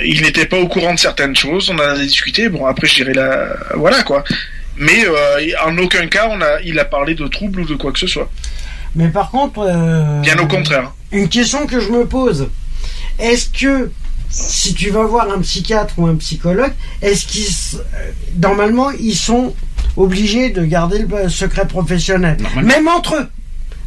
il 0.06 0.22
n'était 0.36 0.48
pas 0.48 0.58
au 0.60 0.68
courant 0.68 0.94
de 0.94 1.00
certaines 1.00 1.36
choses. 1.36 1.70
On 1.70 1.76
en 1.76 1.80
a 1.80 1.98
discuté. 1.98 2.50
Bon, 2.50 2.66
après, 2.66 2.88
je 2.88 2.96
dirais 2.96 3.14
là, 3.14 3.56
voilà 3.76 4.04
quoi. 4.04 4.24
Mais 4.78 5.06
euh, 5.06 5.54
en 5.66 5.78
aucun 5.78 6.08
cas, 6.08 6.28
on 6.30 6.42
a, 6.42 6.62
il 6.64 6.78
a 6.80 6.86
parlé 6.86 7.16
de 7.16 7.28
troubles 7.28 7.62
ou 7.62 7.66
de 7.66 7.76
quoi 7.76 7.92
que 7.92 8.00
ce 8.00 8.08
soit. 8.08 8.30
Mais 8.96 9.10
par 9.10 9.32
contre. 9.32 9.60
euh, 9.60 10.22
Bien 10.22 10.38
au 10.40 10.48
contraire. 10.48 10.92
Une 11.12 11.30
question 11.30 11.66
que 11.68 11.80
je 11.80 11.90
me 11.90 12.06
pose. 12.06 12.50
Est-ce 13.20 13.50
que 13.50 13.92
si 14.30 14.74
tu 14.74 14.90
vas 14.90 15.04
voir 15.04 15.30
un 15.32 15.40
psychiatre 15.40 15.94
ou 15.98 16.08
un 16.08 16.16
psychologue, 16.16 16.74
est-ce 17.02 17.26
qu'ils 17.26 17.80
normalement 18.42 18.92
ils 18.92 19.16
sont 19.16 19.56
obligés 19.96 20.50
de 20.50 20.66
garder 20.66 21.00
le 21.00 21.30
secret 21.30 21.66
professionnel, 21.68 22.36
même 22.62 22.88
entre 22.90 23.16
eux. 23.16 23.28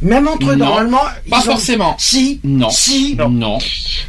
Même 0.00 0.28
entre 0.28 0.50
eux, 0.52 0.54
Non, 0.56 0.66
normalement. 0.66 1.00
pas 1.28 1.38
ont- 1.38 1.42
forcément. 1.42 1.96
Si. 1.98 2.40
Non. 2.44 2.70
Si. 2.70 3.16
Non. 3.16 3.58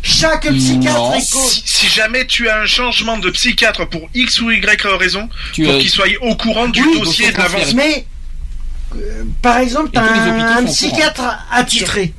Chaque 0.04 0.48
psychiatre 0.54 0.98
Non. 1.00 1.14
est 1.16 1.22
Si, 1.22 1.64
si 1.66 1.88
jamais 1.88 2.26
tu 2.28 2.48
as 2.48 2.60
un 2.60 2.66
changement 2.68 3.18
de 3.18 3.30
psychiatre 3.32 3.88
pour 3.90 4.08
X 4.14 4.40
ou 4.42 4.52
Y 4.52 4.82
raison, 5.00 5.28
Tu, 5.54 5.64
pour 5.64 5.74
euh, 5.74 5.80
qu'il 5.80 5.90
soit 5.90 6.06
au 6.22 6.36
courant 6.36 6.68
du 6.68 6.84
Oui, 6.84 7.00
dossier 7.00 7.32
de 7.32 7.38
l'avance. 7.38 7.74
Mais, 7.74 8.06
euh, 8.96 9.24
par 9.42 9.58
exemple, 9.58 9.90
tu 9.92 9.98
as 10.00 10.04
un 10.58 10.66
psychiatre 10.66 11.40
attitré. 11.52 12.14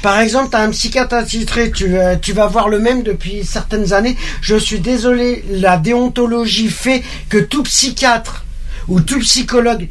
Par 0.00 0.18
exemple, 0.18 0.48
tu 0.50 0.56
as 0.56 0.60
un 0.60 0.70
psychiatre 0.70 1.14
attitré, 1.14 1.70
tu, 1.70 1.96
euh, 1.96 2.16
tu 2.16 2.32
vas 2.32 2.46
voir 2.46 2.68
le 2.68 2.78
même 2.78 3.02
depuis 3.02 3.44
certaines 3.44 3.92
années. 3.92 4.16
Je 4.40 4.56
suis 4.56 4.80
désolé, 4.80 5.44
la 5.50 5.76
déontologie 5.76 6.70
fait 6.70 7.02
que 7.28 7.38
tout 7.38 7.62
psychiatre 7.64 8.44
ou 8.88 9.00
tout 9.00 9.20
psychologue 9.20 9.88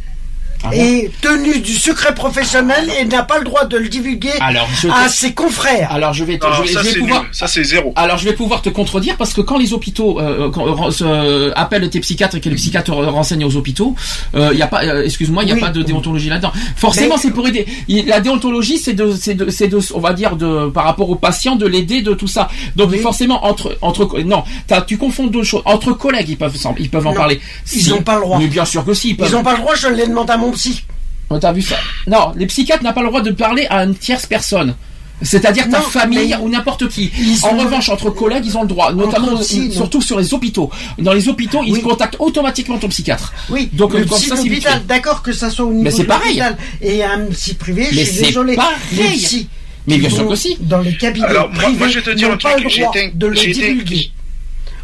Ah 0.64 0.70
bon 0.70 0.76
est 0.78 1.12
tenu 1.22 1.60
du 1.60 1.74
secret 1.74 2.14
professionnel 2.14 2.90
et 3.00 3.06
n'a 3.06 3.24
pas 3.24 3.40
le 3.40 3.46
droit 3.46 3.66
de 3.66 3.78
le 3.78 3.90
divulguer 3.90 4.30
Alors 4.40 4.68
je 4.76 4.88
te- 4.88 4.94
à 4.94 5.10
ses 5.10 5.34
confrères. 5.34 5.92
alors 5.92 6.14
je 6.14 6.24
vais, 6.24 6.38
te- 6.38 6.46
je 6.46 6.72
ça 6.72 6.80
je 6.82 6.86
vais 6.86 6.92
c'est 6.94 7.00
pouvoir. 7.00 7.26
Ça 7.32 7.48
c'est 7.48 7.64
zéro. 7.64 7.94
Alors 7.96 8.18
je 8.18 8.26
vais 8.26 8.34
pouvoir 8.34 8.62
te 8.62 8.70
contredire 8.70 9.18
parce 9.18 9.34
que 9.34 9.42
quand 9.42 9.58
les 9.58 9.74
hôpitaux 9.74 10.20
euh, 10.20 10.50
quand, 10.52 10.68
euh, 10.68 10.92
euh, 11.02 11.52
appellent 11.56 11.90
tes 11.90 12.00
psychiatres 12.00 12.36
et 12.38 12.42
que 12.42 12.50
les 12.50 12.56
psychiatres 12.56 12.92
euh, 12.94 13.10
renseignent 13.10 13.46
aux 13.46 13.56
hôpitaux, 13.56 13.96
il 14.36 14.58
y 14.58 14.62
a 14.62 14.68
pas, 14.68 14.84
euh, 14.84 15.04
excuse-moi, 15.04 15.44
il 15.44 15.50
y 15.50 15.52
a 15.52 15.56
Oui. 15.56 15.62
pas 15.62 15.70
de 15.70 15.82
déontologie 15.82 16.30
là-dedans. 16.30 16.52
Forcément, 16.76 17.16
Mais- 17.16 17.22
c'est 17.22 17.32
pour 17.32 17.48
aider. 17.48 17.66
La 18.08 18.20
déontologie, 18.20 18.78
c'est 18.78 18.94
de, 18.94 19.12
c'est 19.20 19.34
de, 19.34 19.50
c'est 19.50 19.68
de, 19.68 19.80
on 19.94 20.00
va 20.00 20.14
dire 20.14 20.36
de, 20.36 20.70
par 20.70 20.86
rapport 20.86 21.10
au 21.10 21.16
patient, 21.16 21.56
de 21.56 21.66
l'aider 21.68 22.02
de 22.02 22.14
tout 22.14 22.28
ça. 22.28 22.50
Donc 22.76 22.92
Oui. 22.92 23.00
forcément 23.00 23.46
entre, 23.46 23.78
entre, 23.82 24.20
non, 24.22 24.44
t'as- 24.68 24.82
tu 24.82 24.98
confonds 24.98 25.28
deux 25.28 25.44
choses. 25.44 25.62
Entre 25.66 25.94
collègues, 25.94 26.30
ils 26.30 26.38
peuvent, 26.38 26.56
ils 26.80 26.90
peuvent 26.90 27.08
en 27.08 27.12
Non, 27.12 27.16
parler. 27.18 27.40
ils 27.74 27.82
Si. 27.82 27.92
ont 27.94 28.02
pas 28.02 28.16
le 28.16 28.22
droit. 28.22 28.38
Mais 28.40 28.48
bien 28.48 28.66
sûr 28.66 28.86
que 28.86 28.94
si. 28.94 29.16
Ils 29.20 29.32
n'ont 29.32 29.44
pas 29.44 29.54
le 29.54 29.60
droit, 29.60 29.76
je 29.76 29.88
l'ai 29.88 30.08
demandé 30.08 30.32
à 30.34 30.38
mon 30.38 30.51
psy. 30.52 30.84
Oh, 31.30 31.38
T'as 31.40 31.52
vu 31.54 31.62
ça 31.62 31.76
Non, 32.08 32.34
les 32.36 32.46
psychiatres 32.46 32.84
n'ont 32.84 32.94
pas 32.94 33.02
le 33.02 33.08
droit 33.08 33.22
de 33.22 33.32
parler 33.32 33.66
à 33.70 33.84
une 33.84 33.96
tierce 33.96 34.26
personne. 34.26 34.76
C'est-à-dire 35.24 35.70
ta 35.70 35.82
famille 35.82 36.30
mais- 36.30 36.36
ou 36.38 36.50
n'importe 36.50 36.90
qui. 36.90 37.12
En 37.44 37.56
revanche, 37.56 37.90
entre 37.90 38.10
collègues, 38.10 38.44
ils 38.48 38.58
ont 38.58 38.64
le 38.64 38.68
droit, 38.68 38.92
notamment 38.92 39.38
psy, 39.38 39.68
non. 39.70 39.72
surtout 39.76 40.02
sur 40.02 40.18
les 40.20 40.34
hôpitaux. 40.34 40.72
Dans 40.98 41.14
les 41.14 41.30
hôpitaux, 41.30 41.62
ils 41.64 41.74
Oui. 41.74 41.82
contactent 41.84 42.16
automatiquement 42.18 42.80
ton 42.80 42.88
psychiatre. 42.90 43.32
Oui, 43.50 43.70
Donc, 43.72 43.94
le 43.94 44.04
psy 44.06 44.32
c'est 44.36 44.50
fait. 44.50 44.86
d'accord 44.88 45.22
que 45.22 45.32
ça 45.32 45.52
soit 45.52 45.66
au 45.66 45.74
niveau 45.74 45.92
c'est 45.96 46.04
de 46.04 46.08
pareil. 46.08 46.38
l'hôpital 46.40 46.58
et 46.82 47.04
un 47.04 47.26
psy 47.32 47.54
privé, 47.54 47.84
Mais 47.92 48.00
je 48.00 48.04
suis 48.10 48.16
c'est 48.18 48.26
désolé. 48.28 48.56
pareil. 48.56 48.78
Les 48.92 49.48
Mais 49.88 49.98
bien 50.00 50.10
sûr 50.10 50.28
que 50.28 50.36
si. 50.36 50.58
Dans 50.60 50.80
les 50.80 50.98
cabinets 50.98 51.28
Alors, 51.28 51.50
moi- 51.50 51.64
privés, 51.64 51.78
moi, 51.78 51.88
je 51.88 52.00
vais 52.00 52.02
te 52.02 52.10
dire 52.12 52.32
un 52.32 52.38
pas 52.38 52.54
truc, 52.54 52.76
le 52.76 54.12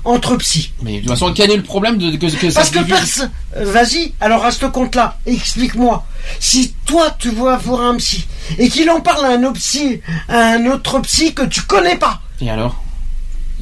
entre 0.07 0.37
psy. 0.37 0.71
Mais 0.81 0.93
de 0.95 0.99
toute 0.99 1.09
façon, 1.09 1.33
quel 1.33 1.51
est 1.51 1.57
le 1.57 1.63
problème 1.63 1.97
de 1.97 2.15
que, 2.15 2.27
que 2.27 2.49
ça 2.49 2.61
Parce 2.61 2.69
se 2.71 2.79
que 2.79 2.83
personne. 2.83 3.31
Vas-y, 3.55 4.13
alors 4.21 4.45
à 4.45 4.51
ce 4.51 4.65
compte-là, 4.65 5.17
explique-moi. 5.25 6.05
Si 6.39 6.73
toi 6.85 7.15
tu 7.19 7.29
vas 7.31 7.57
voir 7.57 7.81
un 7.81 7.97
psy 7.97 8.25
et 8.57 8.69
qu'il 8.69 8.89
en 8.89 9.01
parle 9.01 9.25
à 9.25 9.29
un 9.29 9.43
autre 9.43 9.59
psy, 9.59 10.01
à 10.29 10.53
un 10.53 10.65
autre 10.67 10.99
psy 11.01 11.33
que 11.33 11.43
tu 11.43 11.61
connais 11.61 11.97
pas, 11.97 12.21
Et 12.41 12.49
alors? 12.49 12.81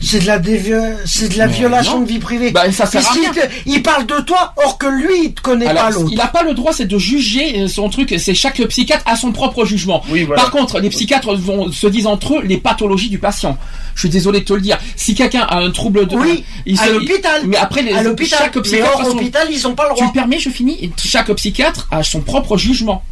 C'est 0.01 0.19
de 0.19 0.27
la 0.27 0.39
dévi- 0.39 0.73
c'est 1.05 1.29
de 1.29 1.37
la 1.37 1.47
Mais 1.47 1.53
violation 1.53 1.95
non. 1.99 2.01
de 2.01 2.07
vie 2.09 2.19
privée. 2.19 2.51
Bah, 2.51 2.71
ça 2.71 2.85
sert 2.85 3.01
à 3.01 3.11
Puisqu'il 3.11 3.31
rien. 3.31 3.47
te- 3.47 3.53
il 3.65 3.81
parle 3.81 4.05
de 4.05 4.19
toi, 4.21 4.53
or 4.63 4.77
que 4.77 4.85
lui 4.87 5.25
il 5.25 5.33
te 5.33 5.41
connaît 5.41 5.67
Alors, 5.67 5.83
pas 5.85 5.89
l'autre. 5.91 6.09
il 6.11 6.17
n'a 6.17 6.27
pas 6.27 6.43
le 6.43 6.53
droit, 6.53 6.73
c'est 6.73 6.85
de 6.85 6.97
juger 6.97 7.61
euh, 7.61 7.67
son 7.67 7.89
truc. 7.89 8.13
C'est 8.17 8.35
chaque 8.35 8.61
psychiatre 8.67 9.03
a 9.07 9.15
son 9.15 9.31
propre 9.31 9.65
jugement. 9.65 10.03
Oui, 10.09 10.23
voilà. 10.23 10.41
Par 10.41 10.51
contre, 10.51 10.79
les 10.79 10.89
psychiatres 10.89 11.33
vont 11.35 11.71
se 11.71 11.87
disent 11.87 12.07
entre 12.07 12.35
eux 12.39 12.41
les 12.43 12.57
pathologies 12.57 13.09
du 13.09 13.17
patient. 13.19 13.57
Je 13.95 14.01
suis 14.01 14.09
désolé 14.09 14.41
de 14.41 14.45
te 14.45 14.53
le 14.53 14.61
dire. 14.61 14.77
Si 14.95 15.15
quelqu'un 15.15 15.41
a 15.49 15.57
un 15.59 15.71
trouble 15.71 16.05
de, 16.07 16.15
Oui, 16.15 16.43
il 16.65 16.79
à 16.79 16.89
l'hôpital. 16.89 17.41
Mais 17.45 17.57
après, 17.57 17.81
les, 17.81 17.93
à 17.93 18.03
l'hôpital. 18.03 18.39
chaque 18.39 18.55
Mais 18.57 18.61
psychiatre 18.61 18.91
a 18.91 19.03
hors 19.03 19.11
son- 19.11 19.17
hôpital, 19.17 19.47
ils 19.49 19.65
ont 19.67 19.73
pas 19.75 19.83
le 19.83 19.89
Tu 19.89 19.95
droit. 20.01 20.07
me 20.07 20.13
permets, 20.13 20.39
je 20.39 20.49
finis. 20.49 20.91
Chaque 21.03 21.31
psychiatre 21.33 21.87
a 21.91 22.03
son 22.03 22.19
propre 22.21 22.57
jugement. 22.57 23.03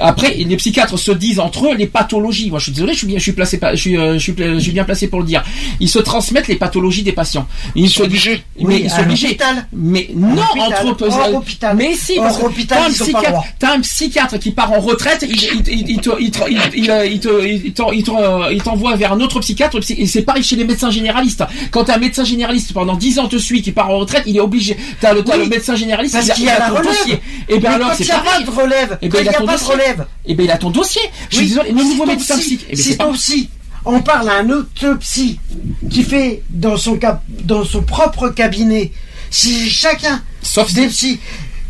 Après, 0.00 0.34
les 0.34 0.56
psychiatres 0.56 0.98
se 0.98 1.12
disent 1.12 1.38
entre 1.40 1.66
eux 1.66 1.74
les 1.74 1.86
pathologies. 1.86 2.50
Moi, 2.50 2.58
je 2.58 2.64
suis 2.64 2.72
désolé, 2.72 2.92
je 2.92 2.98
suis 2.98 3.06
bien, 3.06 3.18
je 3.18 3.22
suis 3.22 3.32
placé, 3.32 3.58
je 3.72 3.76
suis, 3.76 3.96
euh, 3.96 4.14
je 4.14 4.18
suis, 4.18 4.32
pla- 4.32 4.54
je 4.54 4.58
suis 4.60 4.72
bien 4.72 4.84
placé 4.84 5.08
pour 5.08 5.20
le 5.20 5.26
dire. 5.26 5.42
Ils 5.80 5.88
se 5.88 5.98
transmettent 5.98 6.48
les 6.48 6.56
pathologies 6.56 7.02
des 7.02 7.12
patients. 7.12 7.46
Ils 7.74 7.88
sont 7.90 8.02
obligés. 8.04 8.42
Mais 8.58 8.80
ils 8.80 8.90
sont 8.90 8.96
obligés. 9.02 9.28
Mais 9.72 10.08
non, 10.14 10.42
entre 10.66 10.84
hôpital. 10.90 11.32
Mais 11.76 11.94
si, 11.94 12.14
parce 12.24 12.98
que 12.98 13.12
t'as 13.58 13.74
un 13.74 13.80
psychiatre, 13.80 14.38
qui 14.38 14.50
part 14.50 14.72
en 14.72 14.80
retraite, 14.80 15.24
il, 15.28 15.36
il, 15.36 15.62
il, 15.68 15.90
il 15.90 16.00
te, 16.00 16.10
il 16.20 16.30
te, 16.30 16.38
il, 16.50 16.60
il, 16.74 17.12
il 17.12 17.20
te, 17.20 17.44
il 17.46 17.72
t'en- 17.72 17.92
il 17.92 18.02
t'en- 18.02 18.48
il 18.48 18.62
t'envoie 18.62 18.96
vers 18.96 19.12
un 19.12 19.20
autre 19.20 19.40
psychiatre. 19.40 19.78
psy- 19.80 19.96
Et 19.98 20.06
c'est 20.06 20.22
pareil 20.22 20.42
chez 20.42 20.56
les 20.56 20.64
médecins 20.64 20.90
généralistes. 20.90 21.44
Quand 21.70 21.88
un 21.90 21.98
médecin 21.98 22.24
généraliste 22.24 22.72
pendant 22.72 22.94
10 22.96 23.18
ans 23.18 23.28
te 23.28 23.36
suit, 23.36 23.62
qui 23.62 23.72
part 23.72 23.90
en 23.90 23.98
retraite, 23.98 24.24
il 24.26 24.36
est 24.36 24.40
obligé. 24.40 24.76
T'as 25.00 25.12
le, 25.14 25.22
médecin 25.48 25.74
généraliste, 25.76 26.14
parce 26.14 26.26
qu'il 26.36 26.44
y 26.44 26.48
a 26.48 26.58
la 26.58 26.68
relève. 26.80 27.20
Et 27.48 27.58
bien 27.58 27.70
Mais 27.70 27.76
alors, 27.76 27.88
c'est 27.96 28.04
pas 29.46 29.52
de 29.56 29.64
relève, 29.72 29.81
Ton 29.82 29.90
relève. 29.90 30.06
Et 30.26 30.34
ben 30.34 30.44
il 30.44 30.50
a 30.50 30.58
ton 30.58 30.70
dossier. 30.70 31.02
Je 31.30 31.36
suis 31.36 31.48
désolé, 31.48 31.70
le 31.70 31.76
nouveau 31.82 32.04
ton 32.04 32.12
médecin 32.12 32.38
psy- 32.38 32.56
psy. 32.56 32.66
Eh 32.70 32.76
si 32.76 32.96
ton 32.96 33.12
psy, 33.14 33.48
on 33.84 34.00
parle 34.00 34.28
à 34.28 34.34
un 34.36 34.50
autopsie 34.50 35.38
qui 35.90 36.02
fait 36.04 36.42
dans 36.50 36.76
son 36.76 36.98
dans 37.44 37.64
son 37.64 37.82
propre 37.82 38.28
cabinet, 38.28 38.92
si 39.30 39.68
chacun, 39.70 40.22
sauf 40.42 40.72
des 40.72 40.86
psys, 40.88 41.18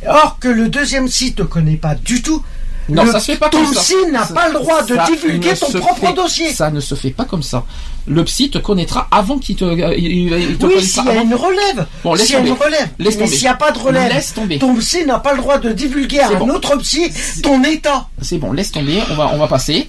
or 0.07 0.39
que 0.41 0.49
le 0.49 0.69
deuxième 0.69 1.07
psy 1.09 1.33
te 1.33 1.43
connaît 1.43 1.77
pas 1.77 1.95
du 1.95 2.23
tout, 2.23 2.43
Non, 2.89 3.05
le- 3.05 3.13
ça 3.13 3.21
se 3.21 3.33
fait 3.33 3.39
pas 3.39 3.49
ton 3.49 3.65
comme 3.65 3.75
ça. 3.75 3.81
psy 3.81 3.95
n'a 4.11 4.27
pas 4.27 4.49
le 4.49 4.55
droit 4.55 4.83
de 4.83 4.97
ça 4.97 5.07
divulguer 5.07 5.55
ton 5.55 5.71
propre 5.73 6.07
fait- 6.09 6.13
dossier. 6.15 6.53
Ça 6.53 6.71
ne 6.71 6.81
se 6.81 6.95
fait 6.95 7.11
pas 7.11 7.25
comme 7.25 7.43
ça. 7.43 7.65
Le 8.09 8.24
psy 8.24 8.51
te 8.51 8.59
connaîtra 8.59 9.07
avant 9.12 9.39
qu'il 9.39 9.55
te, 9.57 9.65
euh, 9.65 9.95
il, 9.97 10.07
il- 10.07 10.33
il 10.51 10.57
te 10.59 10.66
Oui, 10.66 10.83
s'il 10.83 11.05
y 11.05 11.09
a 11.09 11.12
avant- 11.12 11.23
une 11.23 11.35
relève. 11.35 11.87
Bon, 12.03 12.15
laisse 12.15 12.27
s'il 12.27 12.35
y 12.35 12.39
a 12.39 12.41
une 12.41 12.53
relève. 12.53 12.89
Laisse 12.99 13.16
Mais 13.19 13.27
s'il 13.29 13.43
n'y 13.43 13.47
a 13.49 13.55
pas 13.55 13.70
de 13.70 13.79
relève, 13.79 14.12
Laisse 14.12 14.35
tomber. 14.35 14.59
ton 14.59 14.74
psy 14.77 15.05
n'a 15.07 15.20
pas 15.20 15.33
le 15.35 15.39
droit 15.39 15.59
de 15.59 15.70
divulguer 15.73 16.19
à 16.20 16.29
un 16.31 16.41
autre 16.49 16.77
psy 16.79 17.11
ton 17.43 17.62
état. 17.62 18.09
C'est 18.20 18.39
bon, 18.39 18.53
laisse 18.53 18.73
tomber, 18.73 18.99
on 19.11 19.15
va, 19.15 19.31
on 19.33 19.39
va 19.39 19.47
passer. 19.47 19.87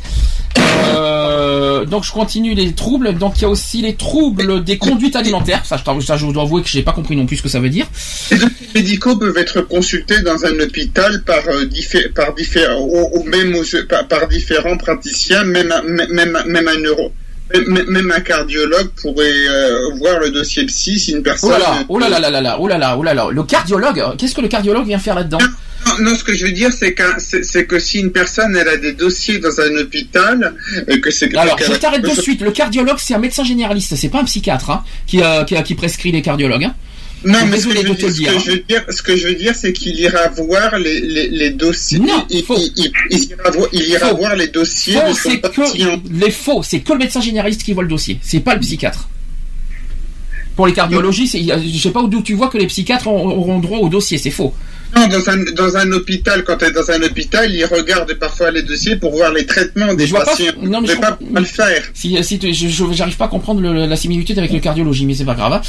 Euh, 0.85 1.85
donc 1.85 2.03
je 2.03 2.11
continue 2.11 2.53
les 2.53 2.73
troubles. 2.73 3.13
Donc 3.17 3.33
il 3.37 3.41
y 3.43 3.45
a 3.45 3.49
aussi 3.49 3.81
les 3.81 3.95
troubles 3.95 4.63
des 4.63 4.77
conduites 4.77 5.15
alimentaires. 5.15 5.65
Ça, 5.65 5.77
je, 5.77 5.83
t'avoue- 5.83 6.01
ça, 6.01 6.17
je 6.17 6.25
dois 6.27 6.43
avouer 6.43 6.61
que 6.61 6.69
j'ai 6.69 6.83
pas 6.83 6.91
compris 6.93 7.15
non 7.15 7.25
plus 7.25 7.37
ce 7.37 7.43
que 7.43 7.49
ça 7.49 7.59
veut 7.59 7.69
dire. 7.69 7.87
Les 8.31 8.37
dossiers 8.37 8.55
médicaux 8.75 9.15
peuvent 9.17 9.37
être 9.37 9.61
consultés 9.61 10.21
dans 10.21 10.45
un 10.45 10.59
hôpital 10.59 11.23
par, 11.23 11.39
euh, 11.47 11.65
diffé- 11.65 12.09
par, 12.13 12.33
différents, 12.33 12.79
ou, 12.81 13.09
ou 13.19 13.23
même 13.23 13.55
aux- 13.55 13.63
par, 13.89 14.07
par 14.07 14.27
différents 14.27 14.77
praticiens, 14.77 15.43
même, 15.43 15.71
un- 15.71 15.81
même, 15.81 16.37
même 16.45 16.67
un 16.67 16.79
neuro. 16.79 17.11
Même, 17.53 18.11
un 18.11 18.19
cardiologue 18.21 18.89
pourrait 19.01 19.31
euh, 19.47 19.89
voir 19.97 20.19
le 20.19 20.31
dossier 20.31 20.65
psy 20.65 20.99
si 20.99 21.11
une 21.11 21.21
personne. 21.21 21.51
Oh 21.53 21.53
là 21.53 21.59
là, 21.59 21.85
oh 21.87 21.99
là 21.99 22.09
là 22.09 22.19
là 22.19 22.29
là 22.31 22.41
là, 22.41 22.57
oh 22.59 22.67
là 22.67 22.77
là, 22.77 22.97
oh 22.97 23.03
là 23.03 23.13
là. 23.13 23.27
Le 23.31 23.43
cardiologue, 23.43 24.01
qu'est-ce 24.17 24.33
que 24.33 24.41
le 24.41 24.47
cardiologue 24.47 24.85
vient 24.87 24.97
faire 24.97 25.15
là-dedans 25.15 25.37
Non, 25.39 25.93
non, 25.99 26.15
ce 26.15 26.23
que 26.23 26.33
je 26.33 26.45
veux 26.45 26.51
dire, 26.51 26.71
c'est 26.71 26.93
que 26.93 27.03
c'est 27.19 27.65
que 27.65 27.77
si 27.77 27.99
une 27.99 28.11
personne 28.11 28.55
elle 28.55 28.67
a 28.67 28.77
des 28.77 28.93
dossiers 28.93 29.39
dans 29.39 29.59
un 29.59 29.75
hôpital 29.77 30.55
et 30.87 30.99
que 30.99 31.11
c'est 31.11 31.35
Alors, 31.35 31.57
je 31.59 31.73
t'arrête 31.73 32.01
de 32.01 32.09
suite. 32.21 32.41
Le 32.41 32.51
cardiologue, 32.51 32.97
c'est 32.97 33.13
un 33.13 33.19
médecin 33.19 33.43
généraliste, 33.43 33.95
c'est 33.95 34.09
pas 34.09 34.21
un 34.21 34.25
psychiatre 34.25 34.71
hein, 34.71 34.83
qui, 35.05 35.21
euh, 35.21 35.43
qui, 35.43 35.61
qui 35.63 35.75
prescrit 35.75 36.11
les 36.11 36.21
cardiologues. 36.21 36.65
Hein. 36.65 36.75
Non, 37.25 37.45
mais 37.47 37.57
ce 37.59 37.67
que, 37.67 37.75
je 37.75 37.81
de 37.87 37.93
te 37.93 38.07
ce 38.07 38.13
dire. 38.13 38.33
que 38.33 38.39
je 38.39 38.51
veux 38.51 38.63
dire, 38.67 38.83
ce 38.89 39.01
que 39.01 39.15
je 39.15 39.27
veux 39.27 39.35
dire, 39.35 39.55
c'est 39.55 39.73
qu'il 39.73 39.99
ira 39.99 40.27
voir 40.29 40.77
les, 40.77 40.99
les, 41.01 41.27
les 41.29 41.49
dossiers. 41.51 41.99
Non, 41.99 42.25
il, 42.29 42.43
il, 42.57 42.71
il, 42.77 42.91
il 43.11 43.23
ira 43.31 43.51
voir, 43.51 43.67
il 43.71 43.81
ira 43.89 44.09
Faux. 44.09 44.17
voir 44.17 44.35
les 44.35 44.47
dossiers 44.47 44.93
Faux, 44.99 45.07
de 45.09 45.13
son 45.13 45.29
que 45.39 46.19
les 46.25 46.31
faux, 46.31 46.63
c'est 46.63 46.79
que 46.81 46.93
le 46.93 46.99
médecin 46.99 47.21
généraliste 47.21 47.63
qui 47.63 47.73
voit 47.73 47.83
le 47.83 47.89
dossier, 47.89 48.19
c'est 48.21 48.39
pas 48.39 48.53
le 48.55 48.59
psychiatre. 48.61 49.07
Pour 50.55 50.67
les 50.67 50.73
cardiologies, 50.73 51.27
c'est- 51.27 51.41
je 51.43 51.77
sais 51.79 51.91
pas 51.91 52.03
d'où 52.03 52.21
tu 52.21 52.33
vois 52.35 52.47
que 52.49 52.57
les 52.57 52.67
psychiatres 52.67 53.07
auront 53.07 53.59
droit 53.59 53.79
au 53.79 53.89
dossier, 53.89 54.17
c'est 54.19 54.29
faux. 54.31 54.53
Non, 54.95 55.07
dans 55.07 55.29
un, 55.29 55.37
dans 55.53 55.75
un 55.77 55.91
hôpital, 55.91 56.43
quand 56.43 56.57
tu 56.57 56.65
es 56.65 56.71
dans 56.71 56.89
un 56.91 57.01
hôpital, 57.01 57.51
il 57.53 57.65
regarde 57.65 58.13
parfois 58.13 58.51
les 58.51 58.61
dossiers 58.61 58.95
pour 58.95 59.11
voir 59.11 59.31
les 59.31 59.45
traitements 59.45 59.93
des 59.93 60.05
Je 60.05 60.11
vois 60.11 60.23
pas. 60.23 60.31
patients. 60.31 60.53
Non, 60.61 60.81
mais 60.81 60.87
Je 60.87 60.91
je 60.93 60.97
vais 60.97 61.01
pas 61.01 61.11
comprends- 61.13 61.39
le 61.39 61.45
faire. 61.45 61.83
Si, 61.93 62.23
si 62.23 62.37
tu- 62.39 62.53
je, 62.53 62.67
j'arrive 62.93 63.17
pas 63.17 63.25
à 63.25 63.27
comprendre 63.29 63.61
le- 63.61 63.85
la 63.87 63.95
similitude 63.95 64.37
avec 64.37 64.51
le 64.51 64.59
cardiologie, 64.59 65.05
mais 65.05 65.15
c'est 65.15 65.25
pas 65.25 65.33
grave. 65.35 65.53
hein. 65.53 65.61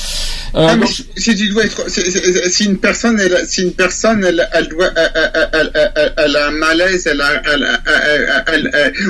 Euh, 0.56 0.66
Ah, 0.70 0.76
donc- 0.76 0.88
si- 0.88 1.06
si 1.16 1.34
tu 1.34 1.48
dois 1.48 1.64
être, 1.64 1.88
si, 1.90 2.00
si- 2.10 2.50
si 2.50 2.64
une 2.66 2.76
personne, 2.78 3.18
elle, 3.18 3.44
si 3.46 3.62
une 3.62 3.72
personne, 3.72 4.24
elle, 4.24 4.46
elle 4.52 4.68
doit, 4.68 4.90
a 4.94 6.46
un 6.46 6.50
malaise, 6.52 7.06
elle 7.06 7.20
a, 7.20 7.42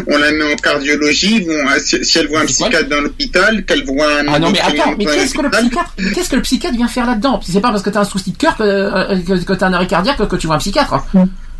on 0.06 0.16
la 0.18 0.32
met 0.32 0.52
en 0.52 0.56
cardiologie, 0.56 1.40
bon, 1.40 1.56
si, 1.78 2.04
si 2.04 2.18
elle 2.18 2.28
voit 2.28 2.40
un 2.40 2.46
psychiatre 2.46 2.88
dans 2.88 3.00
l'hôpital, 3.00 3.64
qu'elle 3.64 3.84
voit 3.84 4.20
un 4.20 4.24
Ah 4.28 4.38
non 4.38 4.50
mais 4.50 4.60
attends, 4.60 4.94
mais 4.96 5.04
qu'est-ce 5.04 5.34
que 5.34 5.42
le 5.42 5.50
psychiatre, 5.50 5.94
qu'est-ce 6.14 6.30
que 6.30 6.36
le 6.36 6.42
psychiatre 6.42 6.76
vient 6.76 6.88
faire 6.88 7.06
là-dedans? 7.06 7.40
C'est 7.46 7.60
pas 7.60 7.70
parce 7.70 7.82
que 7.82 7.90
t'as 7.90 8.00
un 8.00 8.04
souci 8.04 8.32
de 8.32 8.36
cœur 8.36 8.56
que, 8.56 8.62
euh, 8.62 9.18
que, 9.26 9.44
que 9.44 9.52
t'as 9.52 9.66
un 9.66 9.72
arrêt 9.72 9.86
cardiaque 9.86 10.03
que, 10.12 10.22
que 10.24 10.36
tu 10.36 10.46
vois 10.46 10.56
un 10.56 10.58
psychiatre. 10.58 11.02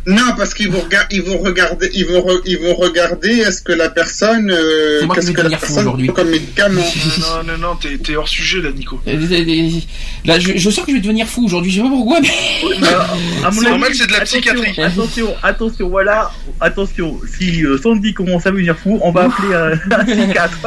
Non, 0.07 0.33
parce 0.37 0.53
qu'ils 0.53 0.69
vont, 0.71 0.81
rega- 0.81 1.07
ils 1.11 1.21
vont 1.23 1.37
regarder, 1.39 1.89
ils 1.93 2.05
vont, 2.05 2.19
re- 2.19 2.41
ils 2.45 2.59
vont 2.59 2.75
regarder 2.75 3.29
est-ce 3.29 3.61
que 3.61 3.71
la 3.73 3.89
personne, 3.89 4.51
euh, 4.51 5.07
qu'est-ce 5.13 5.27
vais 5.27 5.33
que 5.33 5.37
la 5.37 5.43
devenir 5.43 5.59
personne 5.59 5.79
aujourd'hui. 5.87 6.07
comme 6.09 6.29
médicament. 6.29 6.81
Non, 7.19 7.43
non, 7.53 7.57
non, 7.57 7.75
t'es 7.75 7.97
t'es 7.97 8.15
hors 8.15 8.27
sujet 8.27 8.61
là, 8.61 8.69
Nico. 8.71 8.99
Euh, 9.07 9.13
euh, 9.31 9.79
Là, 10.25 10.39
je, 10.39 10.53
je 10.57 10.69
sens 10.69 10.85
que 10.85 10.91
je 10.91 10.95
vais 10.97 11.01
devenir 11.01 11.27
fou 11.27 11.45
aujourd'hui. 11.45 11.71
Je 11.71 11.77
sais 11.77 11.83
pas 11.83 11.89
pourquoi, 11.89 12.19
mais. 12.21 12.29
Mon 12.63 13.51
C'est 13.51 13.69
normal, 13.69 13.91
c'est 13.95 14.07
de 14.07 14.11
la 14.11 14.17
attention, 14.19 14.39
psychiatrie. 14.41 14.81
Attention, 14.81 15.35
attention, 15.43 15.89
voilà, 15.89 16.31
attention. 16.61 17.19
Si 17.37 17.63
euh, 17.63 17.77
Sandy 17.81 18.13
commence 18.13 18.45
à 18.45 18.51
venir 18.51 18.75
fou, 18.77 18.99
on 19.03 19.11
va 19.11 19.25
appeler 19.25 19.53
un 19.55 20.03
psychiatre. 20.05 20.57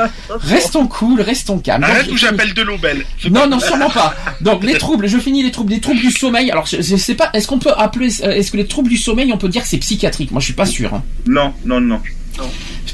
Restons 0.40 0.86
cool, 0.86 1.20
restons 1.20 1.58
calmes. 1.58 1.84
Arrête 1.84 2.06
Donc, 2.06 2.14
ou 2.14 2.16
j'appelle 2.18 2.54
de 2.54 2.62
l'Obel. 2.62 3.04
Non, 3.30 3.46
non, 3.48 3.60
sûrement 3.60 3.90
pas. 3.90 4.14
Donc 4.40 4.64
les 4.64 4.74
troubles, 4.78 5.06
je 5.08 5.18
finis 5.18 5.42
les 5.42 5.50
troubles, 5.50 5.72
les 5.72 5.80
troubles 5.80 6.00
du 6.00 6.10
sommeil. 6.10 6.50
Alors 6.50 6.66
je, 6.66 6.76
je 6.80 6.96
sais 6.96 7.14
pas, 7.14 7.30
est-ce 7.34 7.46
qu'on 7.46 7.58
peut 7.58 7.72
appeler, 7.76 8.08
est-ce 8.22 8.50
que 8.50 8.56
les 8.56 8.66
troubles 8.66 8.88
du 8.90 8.96
sommeil, 8.96 9.27
on 9.32 9.38
peut 9.38 9.48
dire 9.48 9.62
que 9.62 9.68
c'est 9.68 9.78
psychiatrique 9.78 10.30
Moi, 10.30 10.40
je 10.40 10.46
suis 10.46 10.54
pas 10.54 10.66
sûr. 10.66 10.94
hein. 10.94 11.02
Non, 11.26 11.52
non, 11.64 11.80
non. 11.80 12.00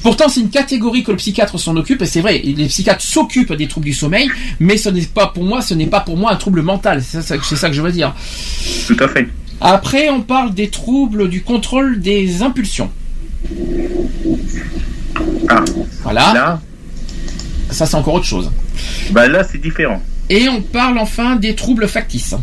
Pourtant, 0.02 0.28
c'est 0.28 0.40
une 0.40 0.48
catégorie 0.50 1.02
que 1.04 1.10
le 1.10 1.16
psychiatre 1.18 1.58
s'en 1.58 1.76
occupe, 1.76 2.00
et 2.02 2.06
c'est 2.06 2.20
vrai, 2.20 2.38
les 2.38 2.66
psychiatres 2.66 3.02
s'occupent 3.04 3.52
des 3.52 3.68
troubles 3.68 3.86
du 3.86 3.92
sommeil, 3.92 4.30
mais 4.58 4.76
ce 4.76 4.88
n'est 4.88 5.02
pas 5.02 5.26
pour 5.28 5.44
moi, 5.44 5.60
ce 5.60 5.74
n'est 5.74 5.86
pas 5.86 6.00
pour 6.00 6.16
moi 6.16 6.32
un 6.32 6.36
trouble 6.36 6.62
mental. 6.62 7.02
C'est 7.02 7.20
ça, 7.22 7.36
ça 7.42 7.68
que 7.68 7.74
je 7.74 7.82
veux 7.82 7.92
dire. 7.92 8.14
Tout 8.86 8.96
à 9.00 9.08
fait. 9.08 9.28
Après, 9.60 10.08
on 10.10 10.20
parle 10.22 10.54
des 10.54 10.68
troubles 10.68 11.28
du 11.28 11.42
contrôle 11.42 12.00
des 12.00 12.42
impulsions. 12.42 12.90
Ah. 15.48 15.64
Voilà. 16.02 16.32
Là, 16.34 16.60
Ça, 17.70 17.86
c'est 17.86 17.96
encore 17.96 18.14
autre 18.14 18.26
chose. 18.26 18.50
bah 19.10 19.28
là, 19.28 19.44
c'est 19.44 19.60
différent. 19.60 20.00
Et 20.30 20.48
on 20.48 20.60
parle 20.62 20.98
enfin 20.98 21.36
des 21.36 21.54
troubles 21.54 21.86
factices. 21.86 22.34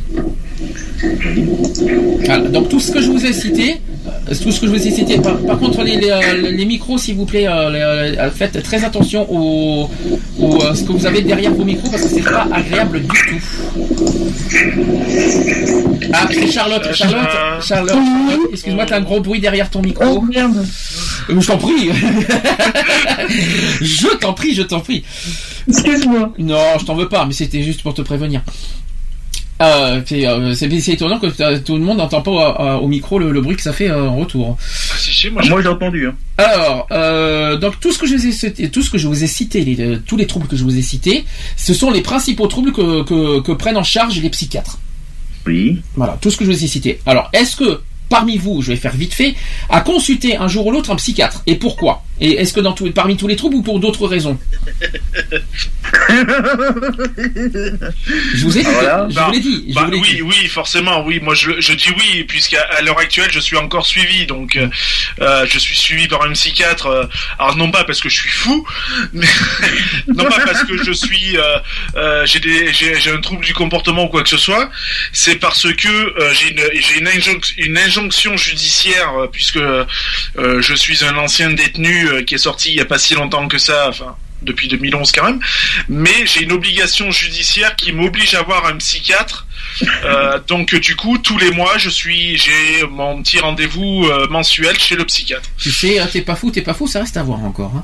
Voilà, 2.25 2.47
donc 2.49 2.69
tout 2.69 2.79
ce 2.79 2.91
que 2.91 3.01
je 3.01 3.09
vous 3.09 3.25
ai 3.25 3.33
cité, 3.33 3.77
euh, 4.07 4.35
tout 4.43 4.51
ce 4.51 4.61
que 4.61 4.67
je 4.67 4.71
vous 4.71 4.87
ai 4.87 4.91
cité. 4.91 5.17
Par, 5.17 5.35
par 5.39 5.57
contre, 5.57 5.81
les, 5.83 5.97
les, 5.97 6.11
euh, 6.11 6.51
les 6.51 6.65
micros, 6.65 6.99
s'il 6.99 7.15
vous 7.15 7.25
plaît, 7.25 7.47
euh, 7.47 8.11
les- 8.11 8.29
faites 8.29 8.61
très 8.61 8.83
attention 8.83 9.25
au, 9.31 9.89
au, 10.39 10.59
ce 10.75 10.83
que 10.83 10.91
vous 10.91 11.05
avez 11.07 11.21
derrière 11.23 11.51
vos 11.53 11.63
micros 11.65 11.89
parce 11.89 12.03
que 12.03 12.09
c'est 12.09 12.21
pas 12.21 12.47
agréable 12.53 13.01
du 13.01 13.07
tout. 13.07 13.41
Ah, 16.13 16.27
c'est 16.29 16.51
Charlotte, 16.51 16.87
Charlotte, 16.93 17.27
Charlotte, 17.61 17.97
excuse-moi, 18.51 18.85
t'as 18.85 18.97
un 18.97 19.01
gros 19.01 19.21
bruit 19.21 19.39
derrière 19.39 19.69
ton 19.69 19.81
micro. 19.81 20.03
Oh 20.17 20.21
merde. 20.21 20.65
Je 21.29 21.47
t'en 21.47 21.57
prie. 21.57 21.89
je 23.81 24.07
t'en 24.17 24.33
prie, 24.33 24.53
je 24.53 24.63
t'en 24.63 24.79
prie. 24.79 25.03
Excuse-moi. 25.67 26.33
Non, 26.39 26.77
je 26.79 26.85
t'en 26.85 26.95
veux 26.95 27.09
pas, 27.09 27.25
mais 27.25 27.33
c'était 27.33 27.63
juste 27.63 27.81
pour 27.83 27.93
te 27.93 28.01
prévenir. 28.01 28.41
Euh, 29.61 30.01
c'est 30.07 30.25
euh, 30.25 30.55
c'est- 30.55 30.79
c'est 30.79 30.93
étonnant 30.93 31.19
que 31.19 31.57
tout 31.59 31.75
le 31.77 31.83
monde 31.83 31.97
n'entend 31.99 32.23
pas 32.23 32.57
euh, 32.59 32.77
au 32.77 32.87
micro 32.87 33.19
le, 33.19 33.31
le 33.31 33.41
bruit 33.41 33.55
que 33.55 33.61
ça 33.61 33.73
fait 33.73 33.89
euh, 33.91 34.09
en 34.09 34.15
retour. 34.17 34.57
Ah, 34.59 34.63
si, 34.97 35.13
si, 35.13 35.29
moi, 35.29 35.43
Moi, 35.47 35.61
j'ai 35.61 35.67
entendu. 35.67 36.07
Hein. 36.07 36.15
Alors, 36.39 36.87
euh, 36.91 37.57
donc 37.57 37.79
tout 37.79 37.91
ce 37.91 37.99
que 37.99 38.07
je 38.07 38.15
vous 38.15 38.25
ai 38.25 38.31
cité, 38.31 38.71
tout 38.71 38.81
ce 38.81 38.89
que 38.89 38.97
je 38.97 39.07
vous 39.07 39.23
ai 39.23 39.27
cité, 39.27 39.63
les- 39.63 39.99
tous 39.99 40.17
les 40.17 40.25
troubles 40.25 40.47
que 40.47 40.55
je 40.55 40.63
vous 40.63 40.75
ai 40.75 40.81
cités, 40.81 41.25
ce 41.57 41.75
sont 41.75 41.91
les 41.91 42.01
principaux 42.01 42.47
troubles 42.47 42.71
que, 42.71 43.03
que, 43.03 43.41
que 43.41 43.51
prennent 43.51 43.77
en 43.77 43.83
charge 43.83 44.19
les 44.19 44.31
psychiatres. 44.31 44.79
Oui. 45.45 45.79
Voilà, 45.95 46.17
tout 46.19 46.31
ce 46.31 46.37
que 46.37 46.45
je 46.45 46.49
vous 46.51 46.63
ai 46.63 46.67
cité. 46.67 46.99
Alors, 47.05 47.29
est-ce 47.31 47.55
que 47.55 47.81
parmi 48.09 48.37
vous, 48.37 48.63
je 48.63 48.69
vais 48.71 48.77
faire 48.77 48.95
vite 48.95 49.13
fait, 49.13 49.35
a 49.69 49.81
consulté 49.81 50.37
un 50.37 50.47
jour 50.47 50.65
ou 50.65 50.71
l'autre 50.71 50.89
un 50.89 50.95
psychiatre? 50.95 51.43
Et 51.45 51.53
pourquoi? 51.55 52.03
Et 52.19 52.33
est-ce 52.39 52.53
que 52.53 52.59
dans 52.59 52.73
tous- 52.73 52.91
parmi 52.91 53.17
tous 53.17 53.27
les 53.27 53.35
troubles 53.35 53.55
ou 53.55 53.61
pour 53.63 53.79
d'autres 53.79 54.05
raisons 54.07 54.39
Je 58.35 58.43
vous 58.43 58.57
ai 58.57 58.63
dit, 58.63 58.69
Voilà. 58.71 59.07
je 59.09 59.15
Bah, 59.15 59.25
vous 59.27 59.31
l'ai 59.33 59.39
dit. 59.39 59.65
Je 59.69 59.73
bah 59.73 59.83
vous 59.85 59.91
l'ai 59.91 59.97
oui, 59.99 60.15
dit. 60.15 60.21
oui, 60.21 60.47
forcément, 60.47 61.03
oui. 61.05 61.19
Moi, 61.21 61.33
je, 61.35 61.59
je 61.59 61.73
dis 61.73 61.89
oui, 61.97 62.23
puisqu'à 62.25 62.61
à 62.77 62.81
l'heure 62.81 62.99
actuelle, 62.99 63.29
je 63.31 63.39
suis 63.39 63.57
encore 63.57 63.85
suivi. 63.85 64.25
Donc, 64.25 64.55
euh, 64.55 64.67
euh, 65.21 65.45
je 65.49 65.57
suis 65.59 65.75
suivi 65.75 66.07
par 66.07 66.23
un 66.23 66.31
psychiatre. 66.33 66.87
euh, 66.87 67.05
alors, 67.39 67.55
non 67.57 67.71
pas 67.71 67.83
parce 67.83 67.99
que 68.01 68.09
je 68.09 68.15
suis 68.15 68.29
fou, 68.29 68.65
mais 69.13 69.25
non 70.07 70.25
pas 70.25 70.39
parce 70.45 70.63
que 70.63 70.77
je 70.83 70.91
suis, 70.91 71.37
euh, 71.37 71.57
euh, 71.95 72.25
j'ai 72.25 72.39
des, 72.39 72.71
j'ai 72.73 72.99
j'ai 72.99 73.11
un 73.11 73.21
trouble 73.21 73.43
du 73.45 73.53
comportement 73.53 74.05
ou 74.05 74.09
quoi 74.09 74.23
que 74.23 74.29
ce 74.29 74.37
soit. 74.37 74.69
C'est 75.13 75.35
parce 75.37 75.71
que 75.73 75.87
euh, 75.87 76.33
j'ai 76.33 76.51
une, 76.51 76.61
j'ai 76.81 76.99
une, 76.99 77.07
injonc- 77.07 77.53
une 77.57 77.77
injonction 77.77 78.37
judiciaire, 78.37 79.11
puisque 79.31 79.57
euh, 79.57 79.85
je 80.37 80.73
suis 80.75 81.03
un 81.03 81.15
ancien 81.17 81.49
détenu 81.51 82.07
euh, 82.11 82.23
qui 82.23 82.35
est 82.35 82.39
sorti 82.39 82.69
il 82.69 82.77
y 82.77 82.81
a 82.81 82.85
pas 82.85 82.99
si 82.99 83.13
longtemps 83.15 83.47
que 83.47 83.57
ça. 83.57 83.87
Enfin 83.89 84.15
depuis 84.41 84.67
2011 84.67 85.11
quand 85.11 85.25
même, 85.25 85.39
mais 85.87 86.25
j'ai 86.25 86.41
une 86.41 86.51
obligation 86.51 87.11
judiciaire 87.11 87.75
qui 87.75 87.91
m'oblige 87.91 88.33
à 88.33 88.41
voir 88.41 88.65
un 88.65 88.77
psychiatre 88.77 89.45
Euh, 90.03 90.39
donc 90.47 90.73
du 90.75 90.95
coup, 90.95 91.17
tous 91.17 91.37
les 91.37 91.51
mois, 91.51 91.77
je 91.77 91.89
suis, 91.89 92.37
j'ai 92.37 92.85
mon 92.89 93.21
petit 93.21 93.39
rendez-vous 93.39 94.05
euh, 94.05 94.27
mensuel 94.29 94.77
chez 94.79 94.95
le 94.95 95.05
psychiatre. 95.05 95.49
Tu 95.57 95.71
sais, 95.71 95.99
hein, 95.99 96.07
t'es 96.11 96.21
pas 96.21 96.35
fou, 96.35 96.51
t'es 96.51 96.61
pas 96.61 96.73
fou, 96.73 96.87
ça 96.87 96.99
reste 96.99 97.17
à 97.17 97.23
voir 97.23 97.43
encore. 97.43 97.71
hein. 97.75 97.83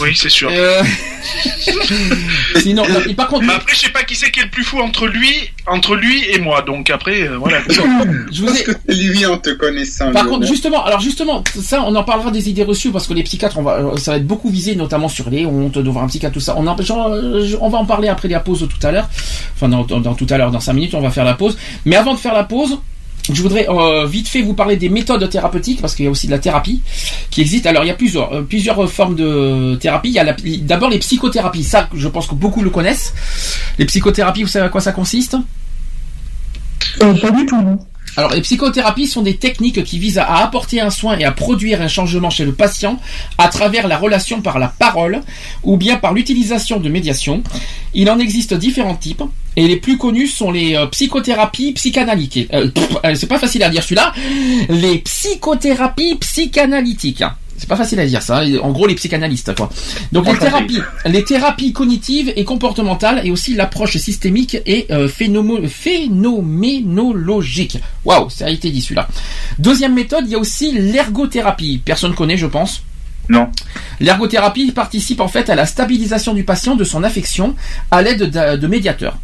Oui, 0.00 0.10
c'est 0.16 0.28
sûr. 0.30 0.48
Euh, 0.52 0.82
Sinon, 2.60 2.84
non, 2.88 3.00
et 3.08 3.14
par 3.14 3.28
contre, 3.28 3.44
Mais 3.46 3.54
après, 3.54 3.74
je 3.74 3.80
sais 3.80 3.90
pas 3.90 4.02
qui 4.02 4.14
c'est 4.14 4.30
qui 4.30 4.40
est 4.40 4.44
le 4.44 4.50
plus 4.50 4.64
fou 4.64 4.80
entre 4.80 5.06
lui, 5.06 5.32
entre 5.66 5.94
lui 5.94 6.24
et 6.30 6.38
moi. 6.38 6.62
Donc 6.62 6.90
après, 6.90 7.22
euh, 7.28 7.36
voilà. 7.38 7.58
je 7.68 8.42
vous 8.42 8.54
ai... 8.56 8.64
Lui, 8.94 9.26
en 9.26 9.38
te 9.38 9.50
connaissant. 9.50 10.12
Par 10.12 10.26
contre, 10.26 10.46
justement, 10.46 10.84
alors 10.84 11.00
justement, 11.00 11.42
ça, 11.60 11.82
on 11.86 11.94
en 11.94 12.04
parlera 12.04 12.30
des 12.30 12.48
idées 12.48 12.64
reçues 12.64 12.90
parce 12.90 13.06
que 13.06 13.14
les 13.14 13.22
psychiatres, 13.22 13.58
on 13.58 13.62
va, 13.62 13.96
ça 13.98 14.12
va 14.12 14.16
être 14.18 14.26
beaucoup 14.26 14.50
visé, 14.50 14.74
notamment 14.74 15.08
sur 15.08 15.30
les 15.30 15.46
hontes 15.46 15.78
de 15.78 15.90
voir 15.90 16.04
un 16.04 16.08
psychiatre, 16.08 16.34
tout 16.34 16.40
ça. 16.40 16.54
On, 16.56 16.66
en, 16.66 16.80
genre, 16.82 17.10
on 17.60 17.68
va 17.68 17.78
en 17.78 17.84
parler 17.84 18.08
après 18.08 18.28
la 18.28 18.40
pause 18.40 18.66
tout 18.68 18.86
à 18.86 18.92
l'heure. 18.92 19.08
Enfin, 19.54 19.68
dans, 19.68 19.84
dans- 19.84 20.00
dans 20.00 20.14
tout 20.14 20.26
à 20.30 20.38
l'heure, 20.38 20.50
dans 20.50 20.60
5 20.60 20.72
minutes, 20.72 20.94
on 20.94 21.00
va 21.00 21.10
la 21.24 21.34
pause. 21.34 21.56
Mais 21.84 21.96
avant 21.96 22.14
de 22.14 22.18
faire 22.18 22.34
la 22.34 22.44
pause, 22.44 22.78
je 23.32 23.42
voudrais 23.42 23.68
euh, 23.68 24.06
vite 24.06 24.28
fait 24.28 24.42
vous 24.42 24.54
parler 24.54 24.76
des 24.76 24.88
méthodes 24.88 25.28
thérapeutiques 25.28 25.80
parce 25.80 25.94
qu'il 25.94 26.04
y 26.04 26.08
a 26.08 26.10
aussi 26.10 26.26
de 26.26 26.32
la 26.32 26.38
thérapie 26.38 26.82
qui 27.30 27.40
existe. 27.40 27.66
Alors 27.66 27.84
il 27.84 27.88
y 27.88 27.90
a 27.90 27.94
plusieurs 27.94 28.32
euh, 28.32 28.42
plusieurs 28.42 28.90
formes 28.90 29.16
de 29.16 29.76
thérapie. 29.80 30.10
Il 30.10 30.14
y 30.14 30.18
a 30.18 30.36
d'abord 30.62 30.90
les 30.90 30.98
psychothérapies. 30.98 31.64
Ça, 31.64 31.88
je 31.94 32.08
pense 32.08 32.26
que 32.26 32.34
beaucoup 32.34 32.62
le 32.62 32.70
connaissent. 32.70 33.14
Les 33.78 33.84
psychothérapies, 33.84 34.42
vous 34.42 34.48
savez 34.48 34.66
à 34.66 34.68
quoi 34.68 34.80
ça 34.80 34.92
consiste? 34.92 35.36
Pas 36.98 37.12
du 37.12 37.46
tout, 37.46 37.60
non. 37.60 37.78
Alors, 38.16 38.32
les 38.32 38.40
psychothérapies 38.40 39.06
sont 39.06 39.22
des 39.22 39.36
techniques 39.36 39.84
qui 39.84 39.98
visent 39.98 40.18
à 40.18 40.38
apporter 40.38 40.80
un 40.80 40.90
soin 40.90 41.18
et 41.18 41.24
à 41.24 41.32
produire 41.32 41.82
un 41.82 41.88
changement 41.88 42.30
chez 42.30 42.44
le 42.44 42.52
patient 42.52 42.98
à 43.36 43.48
travers 43.48 43.88
la 43.88 43.98
relation 43.98 44.40
par 44.40 44.58
la 44.58 44.68
parole 44.68 45.20
ou 45.62 45.76
bien 45.76 45.96
par 45.96 46.14
l'utilisation 46.14 46.80
de 46.80 46.88
médiation. 46.88 47.42
Il 47.92 48.10
en 48.10 48.18
existe 48.18 48.54
différents 48.54 48.96
types 48.96 49.22
et 49.56 49.68
les 49.68 49.76
plus 49.76 49.98
connus 49.98 50.28
sont 50.28 50.50
les 50.50 50.76
euh, 50.76 50.86
psychothérapies 50.86 51.72
psychanalytiques. 51.72 52.52
Euh, 52.52 52.70
euh, 53.04 53.14
c'est 53.14 53.26
pas 53.26 53.38
facile 53.38 53.62
à 53.62 53.70
dire 53.70 53.82
celui-là. 53.82 54.12
Les 54.68 54.98
psychothérapies 54.98 56.16
psychanalytiques. 56.16 57.24
C'est 57.58 57.68
pas 57.68 57.76
facile 57.76 57.98
à 58.00 58.06
dire 58.06 58.22
ça. 58.22 58.42
En 58.62 58.72
gros, 58.72 58.86
les 58.86 58.94
psychanalystes, 58.94 59.54
quoi. 59.54 59.70
Donc 60.12 60.26
les 60.26 60.38
thérapies, 60.38 60.80
les 61.06 61.24
thérapies 61.24 61.72
cognitives 61.72 62.32
et 62.36 62.44
comportementales 62.44 63.22
et 63.24 63.30
aussi 63.30 63.54
l'approche 63.54 63.96
systémique 63.96 64.58
et 64.66 64.86
euh, 64.90 65.08
phénomo- 65.08 65.66
phénoménologique. 65.66 67.78
Waouh, 68.04 68.28
ça 68.30 68.46
a 68.46 68.50
été 68.50 68.70
dit 68.70 68.82
celui-là. 68.82 69.08
Deuxième 69.58 69.94
méthode, 69.94 70.24
il 70.26 70.32
y 70.32 70.34
a 70.34 70.38
aussi 70.38 70.72
l'ergothérapie. 70.72 71.80
Personne 71.84 72.14
connaît, 72.14 72.36
je 72.36 72.46
pense. 72.46 72.82
Non. 73.28 73.48
L'ergothérapie 74.00 74.70
participe 74.72 75.20
en 75.20 75.28
fait 75.28 75.50
à 75.50 75.54
la 75.54 75.66
stabilisation 75.66 76.34
du 76.34 76.44
patient 76.44 76.76
de 76.76 76.84
son 76.84 77.02
affection 77.02 77.54
à 77.90 78.02
l'aide 78.02 78.30
de, 78.30 78.56
de 78.56 78.66
médiateurs. 78.66 79.16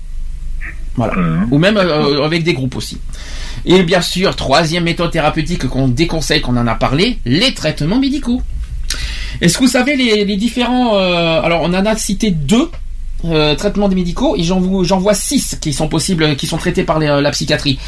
Voilà. 0.97 1.15
Ou 1.51 1.59
même 1.59 1.77
euh, 1.77 2.25
avec 2.25 2.45
des 2.45 2.53
groupes 2.53 2.77
aussi. 2.77 2.99
Et 3.65 3.83
bien 3.83 4.01
sûr, 4.01 4.35
troisième 4.35 4.85
méthode 4.85 5.11
thérapeutique 5.11 5.69
qu'on 5.69 5.89
déconseille, 5.89 6.41
qu'on 6.41 6.57
en 6.57 6.67
a 6.67 6.75
parlé, 6.75 7.19
les 7.25 7.55
traitements 7.55 7.99
médicaux. 7.99 8.43
Est-ce 9.41 9.59
que 9.59 9.65
vous 9.65 9.71
savez 9.71 9.97
les, 9.97 10.37
différents... 10.37 10.97
euh, 10.97 11.41
alors 11.41 11.63
on 11.63 11.73
en 11.73 11.87
a 11.87 11.97
cité 11.97 12.31
deux. 12.31 12.69
euh, 13.25 13.55
traitements 13.55 13.89
des 13.89 13.95
médicaux 13.95 14.35
et 14.37 14.43
j'en 14.43 14.59
vois 14.59 15.15
six 15.15 15.57
qui 15.61 15.73
sont 15.73 15.89
possibles, 15.89 16.35
qui 16.37 16.47
sont 16.47 16.59
traités 16.59 16.83
par 16.83 16.99
euh, 16.99 17.21
la 17.21 17.31
psychiatrie. 17.31 17.79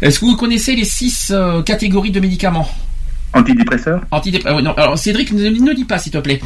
Est-ce 0.00 0.18
que 0.18 0.24
vous 0.24 0.36
connaissez 0.36 0.74
les 0.74 0.84
six 0.84 1.32
catégories 1.64 2.10
de 2.10 2.20
médicaments? 2.20 2.68
Antidépresseurs 3.34 4.00
Antidép- 4.12 4.44
ouais, 4.54 4.62
non, 4.62 4.72
alors 4.76 4.98
Cédric, 4.98 5.32
ne, 5.32 5.48
ne 5.48 5.72
dis 5.72 5.84
pas 5.84 5.98
s'il 5.98 6.12
te 6.12 6.18
plaît. 6.18 6.40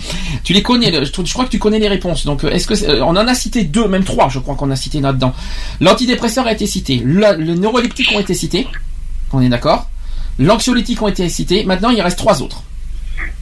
Tu 0.44 0.52
les 0.52 0.62
connais, 0.62 0.90
le- 0.90 1.04
je, 1.04 1.32
crois 1.32 1.44
que 1.44 1.50
tu 1.50 1.58
connais 1.58 1.78
les 1.78 1.88
réponses. 1.88 2.24
Donc, 2.24 2.44
euh, 2.44 2.50
est-ce 2.50 2.66
que 2.66 2.74
euh, 2.84 3.02
on 3.04 3.10
en 3.16 3.26
a 3.26 3.34
cité 3.34 3.64
deux, 3.64 3.88
même 3.88 4.04
trois, 4.04 4.28
je 4.28 4.38
crois 4.38 4.54
qu'on 4.54 4.70
a 4.70 4.76
cité 4.76 5.00
là-dedans. 5.00 5.34
L'antidépresseur 5.80 6.46
a 6.46 6.52
été 6.52 6.66
cité, 6.66 7.00
le, 7.04 7.36
le 7.38 7.54
neuroleptique 7.54 8.10
ont 8.14 8.20
été 8.20 8.34
cités. 8.34 8.66
On 9.32 9.40
est 9.40 9.48
d'accord. 9.48 9.90
L'anxiolytique 10.38 11.00
ont 11.02 11.08
été 11.08 11.28
cités. 11.28 11.64
Maintenant, 11.64 11.90
il 11.90 12.00
reste 12.00 12.18
trois 12.18 12.40
autres. 12.42 12.62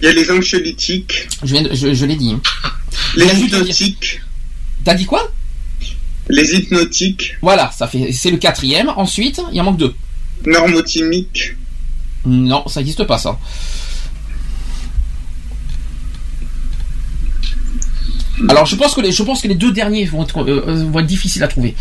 Il 0.01 0.07
y 0.07 0.09
a 0.09 0.13
les 0.15 0.31
anxiolytiques, 0.31 1.29
Je, 1.43 1.53
viens 1.53 1.63
de- 1.63 1.75
je, 1.75 1.93
je 1.93 2.07
l'ai 2.07 2.17
dit. 2.17 2.33
hein. 2.33 2.41
les 3.17 3.27
hypnotiques, 3.41 4.21
T'as 4.85 4.95
dit 4.95 5.05
quoi? 5.07 5.31
Les 6.29 6.55
hypnotiques, 6.55 7.35
Voilà, 7.43 7.71
ça 7.77 7.87
fait, 7.87 8.11
c'est 8.13 8.31
le 8.31 8.39
quatrième. 8.39 8.89
Ensuite, 8.97 9.43
il 9.53 9.61
en 9.61 9.65
manque 9.65 9.77
deux. 9.77 9.95
normotimiques. 10.47 11.55
Non, 12.27 12.67
ça 12.69 12.81
n'existe 12.81 13.05
pas 13.05 13.19
ça. 13.19 13.39
Alors 18.49 18.67
je 18.67 18.75
pense 18.75 18.95
que 18.95 19.01
les, 19.01 19.13
je 19.13 19.23
pense 19.23 19.41
que 19.43 19.47
les 19.49 19.55
deux 19.55 19.71
derniers 19.71 20.05
vont 20.07 20.25
être, 20.25 20.41
euh, 20.43 20.65
euh, 20.67 20.85
vont 20.91 20.99
être 20.99 21.07
difficiles 21.07 21.45
à 21.45 21.49
trouver. 21.49 21.77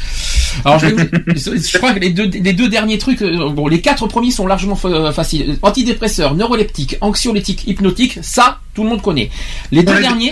Alors 0.63 0.77
je, 0.77 0.85
vais 0.85 0.93
vous- 0.93 1.09
je 1.35 1.77
crois 1.79 1.93
que 1.93 1.99
les 1.99 2.11
deux, 2.11 2.25
les 2.27 2.53
deux 2.53 2.69
derniers 2.69 2.99
trucs, 2.99 3.23
euh, 3.23 3.49
bon 3.49 3.67
les 3.67 3.81
quatre 3.81 4.05
premiers 4.07 4.29
sont 4.29 4.45
largement 4.45 4.75
fa- 4.75 5.11
faciles. 5.11 5.57
Antidépresseurs, 5.63 6.35
neuroleptiques, 6.35 6.97
anxiolytiques, 7.01 7.63
hypnotiques, 7.67 8.19
ça 8.21 8.59
tout 8.75 8.83
le 8.83 8.89
monde 8.89 9.01
connaît. 9.01 9.31
Les 9.71 9.83
Pour 9.83 9.93
deux 9.93 9.99
les 9.99 10.07
derniers, 10.07 10.31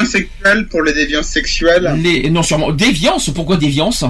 pour 0.70 0.84
les 0.84 0.94
déviances 0.94 1.26
sexuelles. 1.28 1.92
les, 1.98 2.30
non 2.30 2.44
sûrement 2.44 2.72
déviance. 2.72 3.32
Pourquoi 3.34 3.58
déviance? 3.58 4.04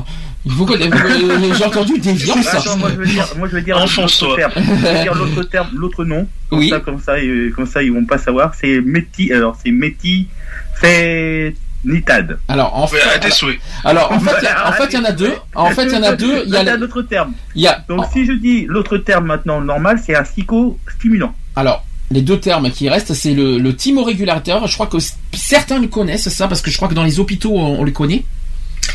Il 0.46 0.52
faut 0.54 0.66
que 0.66 0.74
euh, 0.74 1.54
j'ai 1.56 1.66
entendu 1.66 2.00
déviance. 2.00 2.48
Attends, 2.48 2.78
moi 2.78 2.90
je 2.92 2.96
veux 2.96 3.06
dire, 3.06 3.28
moi 3.38 3.48
je 3.48 3.56
veux 3.56 3.62
dire 3.62 3.78
Enfonce-toi. 3.78 4.30
l'autre 4.30 4.54
terme. 4.54 4.66
Je 4.66 4.88
veux 4.98 5.02
dire 5.04 5.14
l'autre 5.16 5.44
terme, 5.44 5.68
l'autre 5.76 6.04
nom. 6.04 6.28
Comme 6.50 6.60
Oui. 6.60 6.70
ça, 6.70 6.80
comme 6.80 7.00
ça, 7.00 7.14
comme 7.56 7.68
ça, 7.68 7.84
ils 7.84 7.92
vont 7.94 8.06
pas 8.06 8.18
savoir. 8.18 8.54
C'est 8.60 8.82
méti, 8.82 9.32
alors 9.32 9.56
c'est 9.64 9.72
méti, 9.72 10.28
fait 10.76 11.54
nitade. 11.84 12.38
Alors 12.48 12.76
en 12.78 12.88
fait, 12.88 12.98
Ouais, 12.98 13.32
souhaits. 13.32 13.60
alors 13.84 14.12
en 14.12 14.20
fait, 14.20 14.32
il 14.42 14.44
y 14.44 14.48
a- 14.48 14.70
en 14.70 14.72
fait 14.74 14.86
il 14.92 14.94
y 14.94 14.98
en 14.98 15.04
a 15.06 15.12
deux. 15.12 15.34
En 15.56 15.70
fait 15.72 15.86
il 15.86 15.92
y 15.94 15.96
en 15.98 16.04
a 16.04 16.16
deux. 16.16 16.44
Il 16.46 16.52
y 16.54 16.56
a 16.58 16.60
un 16.62 16.78
le- 16.78 16.84
autre 16.86 17.02
terme. 17.04 17.34
il 17.56 17.62
y 17.62 17.68
a 17.68 17.84
Donc 17.88 18.06
si 18.14 18.26
je 18.26 18.34
dis 18.34 18.66
l'autre 18.68 18.98
terme 18.98 19.26
maintenant 19.26 19.62
normal, 19.62 20.00
c'est 20.06 20.16
un 20.16 20.24
psychostimulant. 20.24 21.34
Alors, 21.56 21.84
les 22.12 22.22
deux 22.22 22.40
termes 22.40 22.70
qui 22.72 22.88
restent, 22.90 23.14
c'est 23.14 23.34
le, 23.34 23.58
le 23.58 23.76
thymorégulateur. 23.76 24.68
Je 24.68 24.74
crois 24.74 24.88
que 24.88 24.98
certains 25.34 25.80
le 25.80 25.88
connaissent, 25.88 26.30
ça, 26.30 26.48
parce 26.48 26.62
que 26.62 26.70
je 26.72 26.78
crois 26.78 26.88
que 26.88 26.94
dans 26.94 27.04
les 27.04 27.20
hôpitaux, 27.20 27.52
on, 27.56 27.80
on 27.80 27.84
les 27.84 27.94
connaît. 27.94 28.24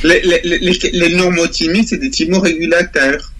Les, 0.05 0.21
les, 0.23 0.59
les, 0.59 1.85
c'est 1.87 1.99
des 1.99 2.11
thymorégulateurs. 2.11 3.33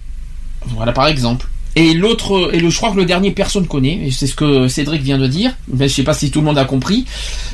Voilà, 0.67 0.91
par 0.91 1.07
exemple. 1.07 1.47
Et 1.75 1.93
l'autre, 1.93 2.49
et 2.53 2.59
le, 2.59 2.69
je 2.71 2.77
crois 2.77 2.91
que 2.91 2.97
le 2.97 3.05
dernier, 3.05 3.31
personne 3.31 3.67
connaît. 3.67 3.99
Et 4.07 4.11
c'est 4.11 4.25
ce 4.27 4.33
que 4.35 4.67
Cédric 4.67 5.01
vient 5.03 5.17
de 5.19 5.27
dire. 5.27 5.55
Mais 5.71 5.87
je 5.87 5.93
sais 5.93 6.03
pas 6.03 6.13
si 6.15 6.31
tout 6.31 6.39
le 6.39 6.45
monde 6.45 6.57
a 6.57 6.65
compris. 6.65 7.05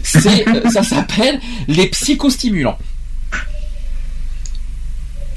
C'est, 0.03 0.45
ça 0.71 0.83
s'appelle 0.83 1.39
les 1.67 1.87
psychostimulants. 1.87 2.77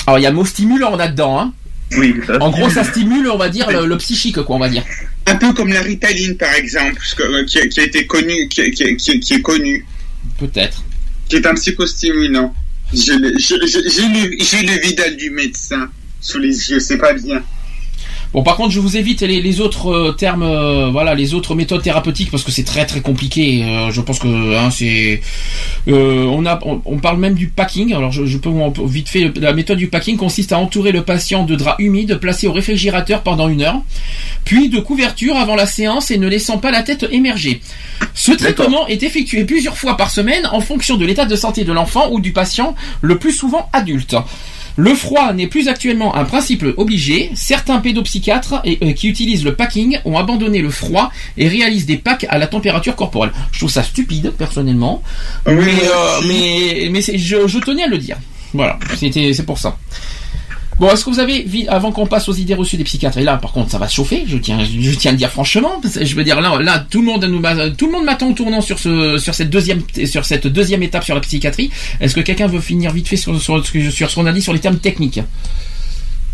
Alors, 0.07 0.19
il 0.19 0.23
y 0.23 0.27
a 0.27 0.31
le 0.31 0.37
mot 0.37 0.45
stimulant 0.45 0.95
là-dedans, 0.97 1.41
hein. 1.41 1.53
Oui. 1.97 2.15
En 2.41 2.51
gros, 2.51 2.69
ça 2.71 2.85
stimule. 2.85 3.29
on 3.31 3.37
va 3.37 3.49
dire, 3.49 3.71
le, 3.71 3.87
le 3.87 3.97
psychique, 3.99 4.41
quoi, 4.43 4.57
on 4.57 4.59
va 4.61 4.69
dire. 4.69 4.85
Un 5.27 5.37
peu 5.37 5.53
comme 5.53 5.73
la 5.73 5.81
ritaline, 5.83 6.37
par 6.37 6.53
exemple, 6.55 7.01
euh, 7.21 7.45
qui, 7.45 7.59
a- 7.59 7.67
qui 7.67 7.81
a 7.81 7.85
été 7.85 8.07
connu, 8.07 8.49
qui, 8.49 8.71
qui- 8.71 9.35
est 9.35 9.43
connu, 9.43 9.85
Peut-être. 10.39 10.85
qui 11.29 11.37
est 11.37 11.47
un 11.47 11.55
psychostimulant. 11.55 12.55
J'ai 12.93 13.19
le, 13.19 13.31
le 13.31 14.81
Vidal 14.81 15.17
du 15.17 15.31
médecin 15.31 15.91
sous 16.21 16.39
les 16.39 16.71
yeux, 16.71 16.81
c'est 16.81 16.99
pas 16.99 17.13
bien. 17.13 17.43
Bon, 18.37 18.43
par 18.43 18.57
contre, 18.57 18.71
je 18.71 18.81
vous 18.81 18.99
évite 18.99 19.23
les, 19.23 19.41
les 19.41 19.63
autres 19.63 19.91
euh, 19.91 20.13
termes, 20.13 20.43
euh, 20.43 20.91
voilà, 20.91 21.15
les 21.15 21.33
autres 21.33 21.55
méthodes 21.55 21.81
thérapeutiques 21.83 22.31
parce 22.31 22.45
que 22.45 22.53
c'est 22.53 22.65
très 22.65 22.85
très 22.85 23.01
compliqué. 23.01 23.65
euh, 23.65 23.91
je 23.91 24.03
pense 24.03 24.19
que 24.19 24.29
hein, 24.55 24.71
c'est, 24.71 25.23
euh, 25.89 26.27
on 26.27 26.45
a, 26.45 26.59
on, 26.67 26.83
on 26.85 26.99
parle 26.99 27.17
même 27.19 27.33
du 27.33 27.47
packing. 27.49 27.95
Alors, 27.95 28.13
je, 28.13 28.27
je 28.27 28.37
peux 28.37 28.51
vous 28.51 28.87
vite 28.87 29.09
fait. 29.09 29.33
La 29.41 29.55
méthode 29.55 29.79
du 29.79 29.87
packing 29.89 30.19
consiste 30.19 30.53
à 30.53 30.59
entourer 30.59 30.93
le 30.93 31.03
patient 31.03 31.45
de 31.45 31.55
draps 31.55 31.83
humides 31.83 32.17
placés 32.17 32.47
au 32.47 32.53
réfrigérateur 32.53 33.23
pendant 33.23 33.49
une 33.49 33.63
heure, 33.63 33.81
puis 34.45 34.69
de 34.69 34.81
couverture 34.81 35.35
avant 35.39 35.55
la 35.55 35.65
séance 35.67 36.11
et 36.11 36.19
ne 36.19 36.29
laissant 36.29 36.59
pas 36.59 36.71
la 36.71 36.83
tête 36.83 37.07
émerger. 37.11 37.63
Ce 38.13 38.33
traitement 38.33 38.87
est 38.87 39.03
effectué 39.03 39.45
plusieurs 39.45 39.79
fois 39.79 39.97
par 39.97 40.11
semaine 40.11 40.47
en 40.53 40.61
fonction 40.61 40.99
de 40.99 41.07
l'état 41.07 41.25
de 41.25 41.37
santé 41.37 41.65
de 41.65 41.73
l'enfant 41.73 42.11
ou 42.11 42.21
du 42.21 42.33
patient, 42.35 42.75
le 43.01 43.19
plus 43.19 43.33
souvent 43.33 43.71
adulte. 43.73 44.15
Le 44.77 44.95
froid 44.95 45.33
n'est 45.33 45.47
plus 45.47 45.69
actuellement 45.69 46.15
un 46.15 46.25
principe 46.25 46.65
obligé. 46.77 47.31
Certains 47.35 47.79
pédopsychiatres 47.79 48.61
et, 48.65 48.79
euh, 48.83 48.93
qui 48.93 49.09
utilisent 49.09 49.45
le 49.45 49.55
packing 49.55 49.99
ont 50.05 50.19
abandonné 50.19 50.61
le 50.61 50.71
froid 50.71 51.11
et 51.39 51.49
réalisent 51.49 51.87
des 51.87 51.97
packs 51.97 52.27
à 52.29 52.39
la 52.39 52.47
température 52.47 52.95
corporelle. 52.95 53.33
Je 53.53 53.59
trouve 53.59 53.71
ça 53.71 53.83
stupide, 53.83 54.33
personnellement. 54.37 55.03
Oui, 55.47 55.55
mais 55.55 55.73
moi 55.73 55.83
euh, 55.95 56.19
aussi. 56.19 56.29
mais, 56.29 56.89
mais 56.91 57.01
je, 57.19 57.47
je 57.47 57.59
tenais 57.59 57.85
à 57.85 57.89
le 57.89 57.99
dire. 57.99 58.19
Voilà, 58.53 58.79
c'était 58.97 59.33
c'est 59.33 59.45
pour 59.45 59.59
ça. 59.59 59.77
Bon, 60.79 60.91
est-ce 60.91 61.05
que 61.05 61.11
vous 61.11 61.21
avez, 61.21 61.47
avant 61.69 61.91
qu'on 61.91 62.07
passe 62.07 62.29
aux 62.29 62.35
idées 62.35 62.55
reçues 62.55 62.77
des 62.77 62.85
psychiatres, 62.85 63.17
et 63.17 63.25
là, 63.25 63.39
par 63.39 63.53
contre, 63.53 63.71
ça 63.71 63.79
va 63.79 63.89
chauffer, 63.89 64.25
je 64.27 64.37
tiens, 64.37 64.59
je 64.63 64.91
tiens 64.91 65.11
à 65.11 65.13
le 65.13 65.19
dire 65.19 65.31
franchement, 65.31 65.81
parce 65.81 65.95
que 65.95 66.05
je 66.05 66.15
veux 66.15 66.25
dire, 66.25 66.41
là, 66.41 66.59
là, 66.61 66.81
tout 66.91 67.01
le 67.01 67.07
monde 67.07 67.25
nous, 67.25 67.41
tout 67.77 67.87
le 67.87 67.93
monde 67.93 68.05
m'attend 68.05 68.29
au 68.29 68.35
tournant 68.35 68.61
sur 68.61 68.79
ce, 68.79 69.17
sur 69.17 69.35
cette 69.35 69.49
deuxième, 69.49 69.83
sur 70.05 70.27
cette 70.27 70.47
deuxième 70.47 70.83
étape 70.83 71.05
sur 71.05 71.15
la 71.15 71.23
psychiatrie. 71.23 71.71
Est-ce 72.01 72.15
que 72.15 72.21
quelqu'un 72.21 72.47
veut 72.47 72.61
finir 72.61 72.93
vite 72.93 73.09
fait 73.09 73.17
sur, 73.17 73.41
sur, 73.41 73.65
sur 73.65 74.11
ce 74.11 74.15
qu'on 74.15 74.27
a 74.27 74.33
dit 74.33 74.43
sur 74.43 74.53
les 74.53 74.61
termes 74.61 74.79
techniques? 74.79 75.21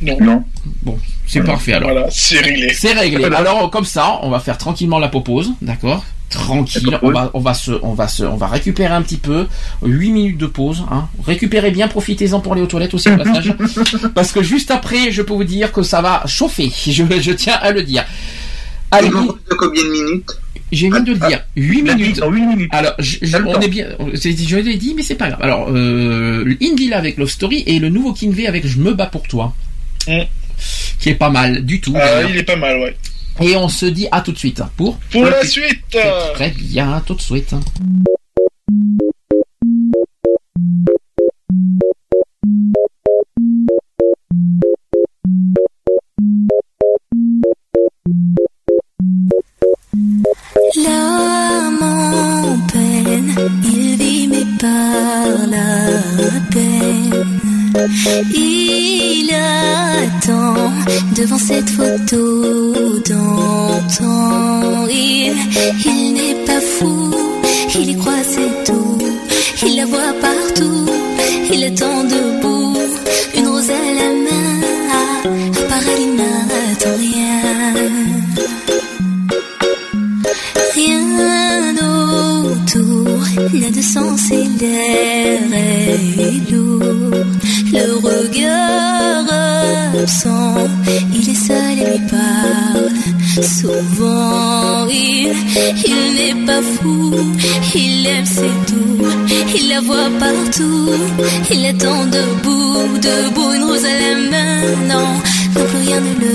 Non. 0.00 0.18
Non. 0.20 0.44
Bon, 0.82 0.98
c'est 1.28 1.44
parfait 1.44 1.74
alors. 1.74 1.92
Voilà, 1.92 2.08
c'est 2.10 2.40
réglé. 2.40 2.74
C'est 2.74 2.92
réglé. 2.92 3.24
Alors, 3.24 3.70
comme 3.70 3.84
ça, 3.84 4.18
on 4.22 4.30
va 4.30 4.40
faire 4.40 4.58
tranquillement 4.58 4.98
la 4.98 5.08
popose, 5.08 5.52
d'accord? 5.62 6.04
Tranquille, 6.32 6.98
on 7.02 7.10
va, 7.10 7.30
on 7.34 7.40
va 7.40 7.54
se, 7.54 7.72
on 7.82 7.92
va 7.94 8.08
se, 8.08 8.22
on 8.24 8.36
va 8.36 8.46
récupérer 8.48 8.92
un 8.94 9.02
petit 9.02 9.16
peu. 9.16 9.46
8 9.84 10.10
minutes 10.10 10.38
de 10.38 10.46
pause, 10.46 10.84
hein. 10.90 11.08
Récupérez 11.26 11.70
bien, 11.70 11.88
profitez-en 11.88 12.40
pour 12.40 12.52
aller 12.54 12.62
aux 12.62 12.66
toilettes 12.66 12.94
aussi 12.94 13.10
au 13.10 13.16
passage. 13.16 13.52
Parce 14.14 14.32
que 14.32 14.42
juste 14.42 14.70
après, 14.70 15.10
je 15.12 15.22
peux 15.22 15.34
vous 15.34 15.44
dire 15.44 15.72
que 15.72 15.82
ça 15.82 16.00
va 16.02 16.22
chauffer. 16.26 16.70
Je, 16.86 17.04
je 17.20 17.32
tiens 17.32 17.58
à 17.60 17.70
le 17.72 17.82
dire. 17.82 18.04
Allez, 18.90 19.08
de 19.08 19.54
combien 19.56 19.82
de 19.82 19.88
minutes? 19.90 20.30
J'ai 20.70 20.88
viens 20.88 21.00
de 21.00 21.12
le 21.12 21.18
dire, 21.28 21.40
8 21.56 21.84
Ah, 21.88 21.94
minutes. 21.94 22.16
dans 22.20 22.30
huit 22.30 22.46
minutes. 22.46 22.70
Alors, 22.72 22.92
je, 22.98 23.18
on 23.46 23.60
est 23.60 23.68
bien, 23.68 23.86
c'est- 24.14 24.36
je 24.36 24.56
l'ai 24.56 24.76
dit, 24.76 24.94
mais 24.96 25.02
c'est 25.02 25.14
pas 25.16 25.28
grave. 25.28 25.40
Alors, 25.42 25.68
euh, 25.70 26.56
Indila 26.62 26.96
avec 26.98 27.18
Love 27.18 27.28
Story 27.30 27.62
et 27.66 27.78
le 27.78 27.90
nouveau 27.90 28.12
Kinvey 28.14 28.46
avec 28.46 28.66
Je 28.66 28.78
me 28.78 28.94
bats 28.94 29.06
pour 29.06 29.22
toi. 29.28 29.54
Qui 30.98 31.08
est 31.10 31.14
pas 31.14 31.30
mal 31.30 31.64
du 31.64 31.80
tout. 31.80 31.92
Ah, 31.96 32.22
il 32.28 32.36
est 32.36 32.42
pas 32.42 32.56
mal, 32.56 32.78
ouais. 32.78 32.96
Et 33.40 33.56
on 33.56 33.68
se 33.68 33.86
dit 33.86 34.08
à 34.10 34.20
tout 34.20 34.32
de 34.32 34.38
suite. 34.38 34.62
Pour 34.76 34.96
Pour 35.10 35.24
la 35.24 35.44
suite 35.44 35.96
Très 36.34 36.50
bien, 36.50 36.92
à 36.92 37.00
tout 37.00 37.14
de 37.14 37.20
suite. 37.20 37.54
Il 58.34 59.30
attend 59.32 60.54
devant 61.16 61.38
cette 61.38 61.70
photo 61.70 62.44
d'antan. 63.08 64.86
Il, 64.88 65.32
il 65.84 66.12
n'est 66.14 66.44
pas 66.46 66.60
fou, 66.60 67.10
il 67.80 67.90
y 67.90 67.96
croit 67.96 68.24
c'est 68.24 68.64
tout. 68.64 68.98
Il 69.64 69.76
la 69.76 69.86
voit 69.86 70.14
partout, 70.20 70.86
il 71.52 71.64
attend 71.64 72.04
debout. 72.04 72.78
Une 73.38 73.48
rose 73.48 73.70
à 73.70 73.94
la 74.00 74.10
main, 74.26 74.60
à 75.24 75.68
part 75.68 75.88
il 75.98 76.10
n'attend 76.16 76.96
rien. 76.98 77.74
Rien 80.74 81.04
autour 81.76 83.02
n'a 83.60 83.70
de 83.70 83.82
sens 83.82 84.30
l'air 84.60 85.52
est 85.52 86.50
lourd. 86.50 87.31
Le 87.72 87.94
regard 87.96 89.32
absent, 90.02 90.68
il 91.14 91.30
est 91.30 91.34
seul 91.34 91.78
et 91.78 91.86
lui 91.90 92.00
parle. 92.06 92.90
Souvent, 93.42 94.86
il, 94.88 95.32
il 95.86 96.14
n'est 96.14 96.46
pas 96.46 96.60
fou, 96.60 97.14
il 97.74 98.06
aime 98.06 98.26
c'est 98.26 98.56
tout. 98.66 98.98
Il 99.56 99.68
la 99.70 99.80
voit 99.80 100.10
partout, 100.18 100.90
il 101.50 101.64
attend 101.64 102.04
debout, 102.04 102.98
debout, 103.00 103.52
une 103.54 103.64
rose 103.64 103.86
à 103.86 103.94
la 104.02 104.14
main. 104.30 104.60
Non, 104.88 105.08
non 105.54 105.64
rien 105.80 106.00
ne 106.00 106.12
le 106.22 106.34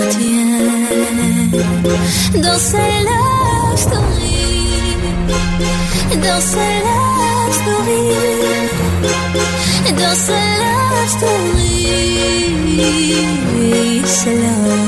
retient. 0.00 0.58
Dans 2.42 2.58
sa 2.58 2.84
love 3.08 3.76
story, 3.76 4.40
dans 6.22 6.40
sa 6.40 6.66
love 6.86 7.52
story, 7.60 8.04
dans 9.96 10.16
love 10.16 10.77
story, 11.14 11.88
sa 14.04 14.30
love. 14.30 14.78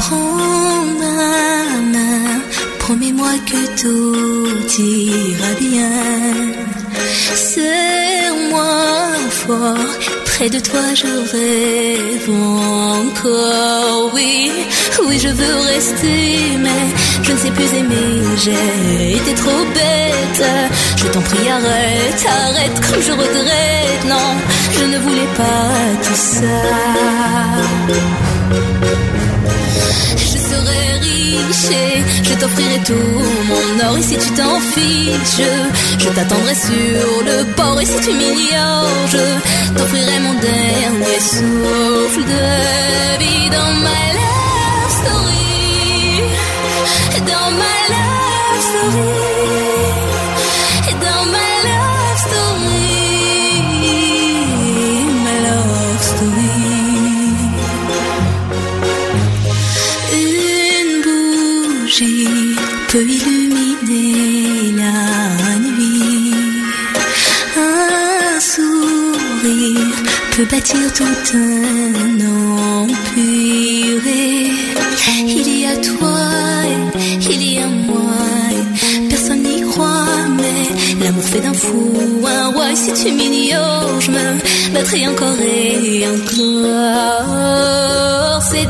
Prends 0.00 0.84
ma 1.00 1.16
main, 1.94 2.40
promets-moi 2.78 3.34
que 3.48 3.62
tout 3.80 4.66
ira 4.78 5.52
bien. 5.64 6.00
Serre-moi 7.50 8.74
fort, 9.42 10.04
près 10.36 10.48
de 10.48 10.60
toi 10.60 10.80
je 10.94 11.10
rêve 11.34 12.30
encore. 12.30 14.10
Oui, 14.14 14.50
oui, 15.06 15.18
je 15.18 15.28
veux 15.28 15.56
rester, 15.74 16.56
mais 16.64 16.84
je 17.22 17.32
ne 17.32 17.36
sais 17.36 17.50
plus 17.50 17.70
aimer. 17.80 18.22
J'ai 18.44 19.16
été 19.16 19.34
trop 19.34 19.62
bête. 19.74 20.44
Je 20.96 21.06
t'en 21.08 21.20
prie, 21.20 21.48
arrête, 21.48 22.26
arrête, 22.46 22.80
comme 22.86 23.02
je 23.02 23.12
regrette. 23.12 24.04
Non, 24.08 24.30
je 24.78 24.84
ne 24.92 24.98
voulais 24.98 25.30
pas 25.36 25.70
tout 26.04 26.20
ça. 26.32 26.58
Je 31.52 32.28
je 32.28 32.34
t'offrirai 32.34 32.78
tout 32.84 32.94
mon 33.48 33.88
or. 33.88 33.98
Et 33.98 34.02
si 34.02 34.16
tu 34.16 34.30
t'en 34.30 34.58
fiches, 34.60 35.48
je 35.98 36.08
t'attendrai 36.08 36.54
sur 36.54 37.24
le 37.28 37.44
port. 37.54 37.80
Et 37.80 37.86
si 37.86 37.98
tu 38.00 38.12
m'ignores, 38.12 39.06
je 39.08 39.76
t'offrirai 39.76 40.18
mon 40.20 40.34
dernier 40.34 41.20
souffle 41.20 42.24
de 42.32 42.44
vie 43.22 43.50
dans 43.50 43.72
ma 43.86 44.02
love 44.18 44.92
story. 45.00 46.22
Dans 47.30 47.50
ma 47.60 47.74
love 47.92 48.62
story. 48.68 49.31
Peut 70.36 70.44
bâtir 70.46 70.92
tout 70.94 71.04
un 71.34 72.20
empire. 72.84 73.22
Il 75.26 75.60
y 75.60 75.66
a 75.66 75.76
toi, 75.76 76.20
il 77.30 77.42
y 77.54 77.58
a 77.58 77.66
moi. 77.66 78.16
Personne 79.10 79.42
n'y 79.42 79.60
croit, 79.62 80.28
mais 80.36 81.04
l'amour 81.04 81.24
fait 81.24 81.40
d'un 81.40 81.52
fou 81.52 81.92
un 82.26 82.48
roi. 82.52 82.74
Si 82.74 82.92
tu 82.92 83.12
m'ignores, 83.12 84.00
je 84.00 84.10
me 84.10 84.38
battrai 84.72 85.06
encore 85.08 85.40
et 85.40 86.06
encore. 86.16 86.82
C'est 88.50 88.68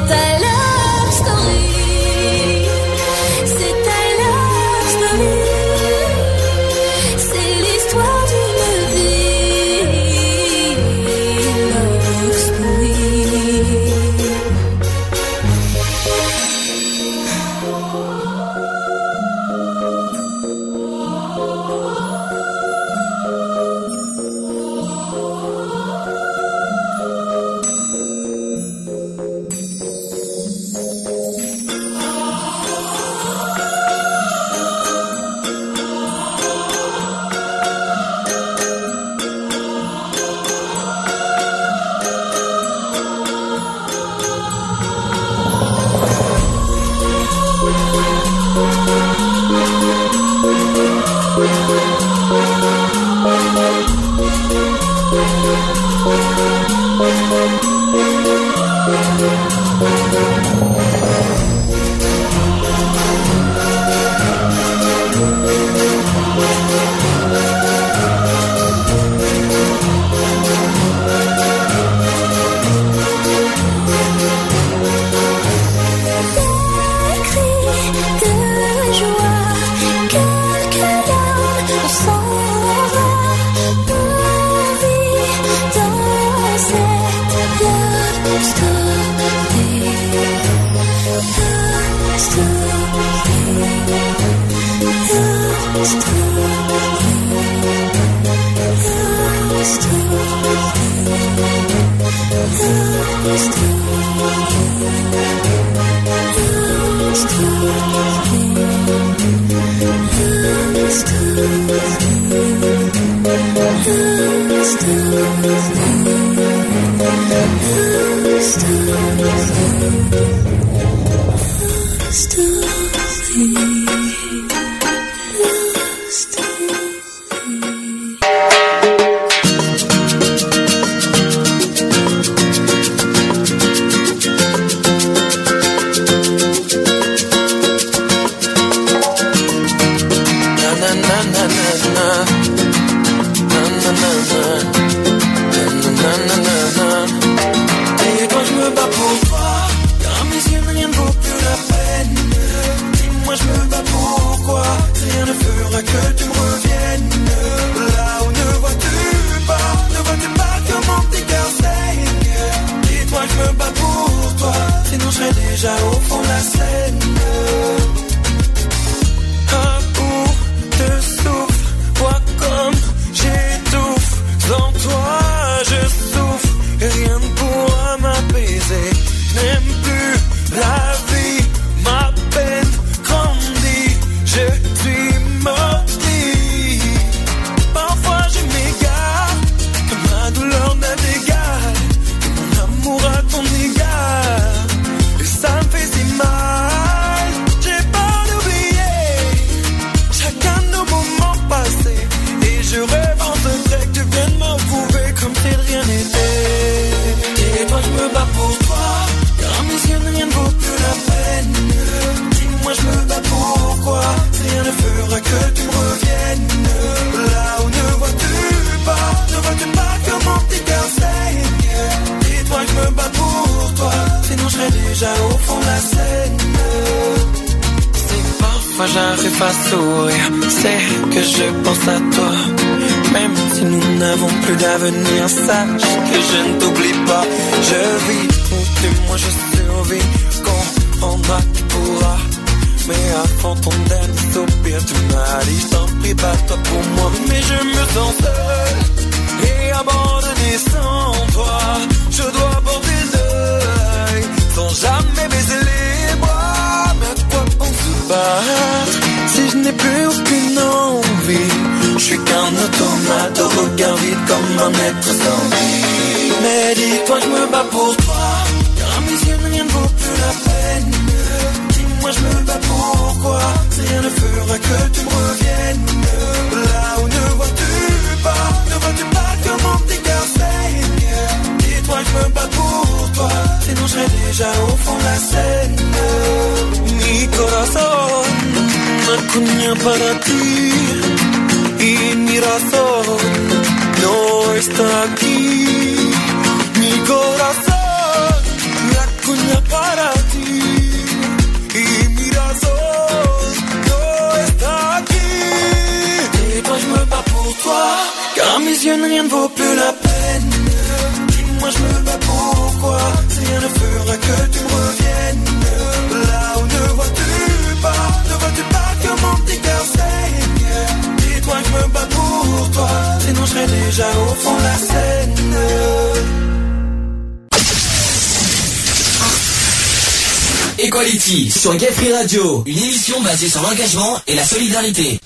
l'engagement 333.72 334.18
et 334.26 334.34
la 334.34 334.44
solidarité. 334.44 335.18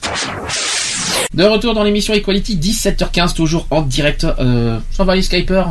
De 1.35 1.45
retour 1.45 1.75
dans 1.75 1.83
l'émission 1.83 2.15
Equality, 2.15 2.57
17h15, 2.57 3.35
toujours 3.35 3.67
en 3.71 3.83
direct. 3.83 4.25
Euh, 4.25 4.79
ça 4.93 5.03
va 5.03 5.21
Skyper 5.21 5.65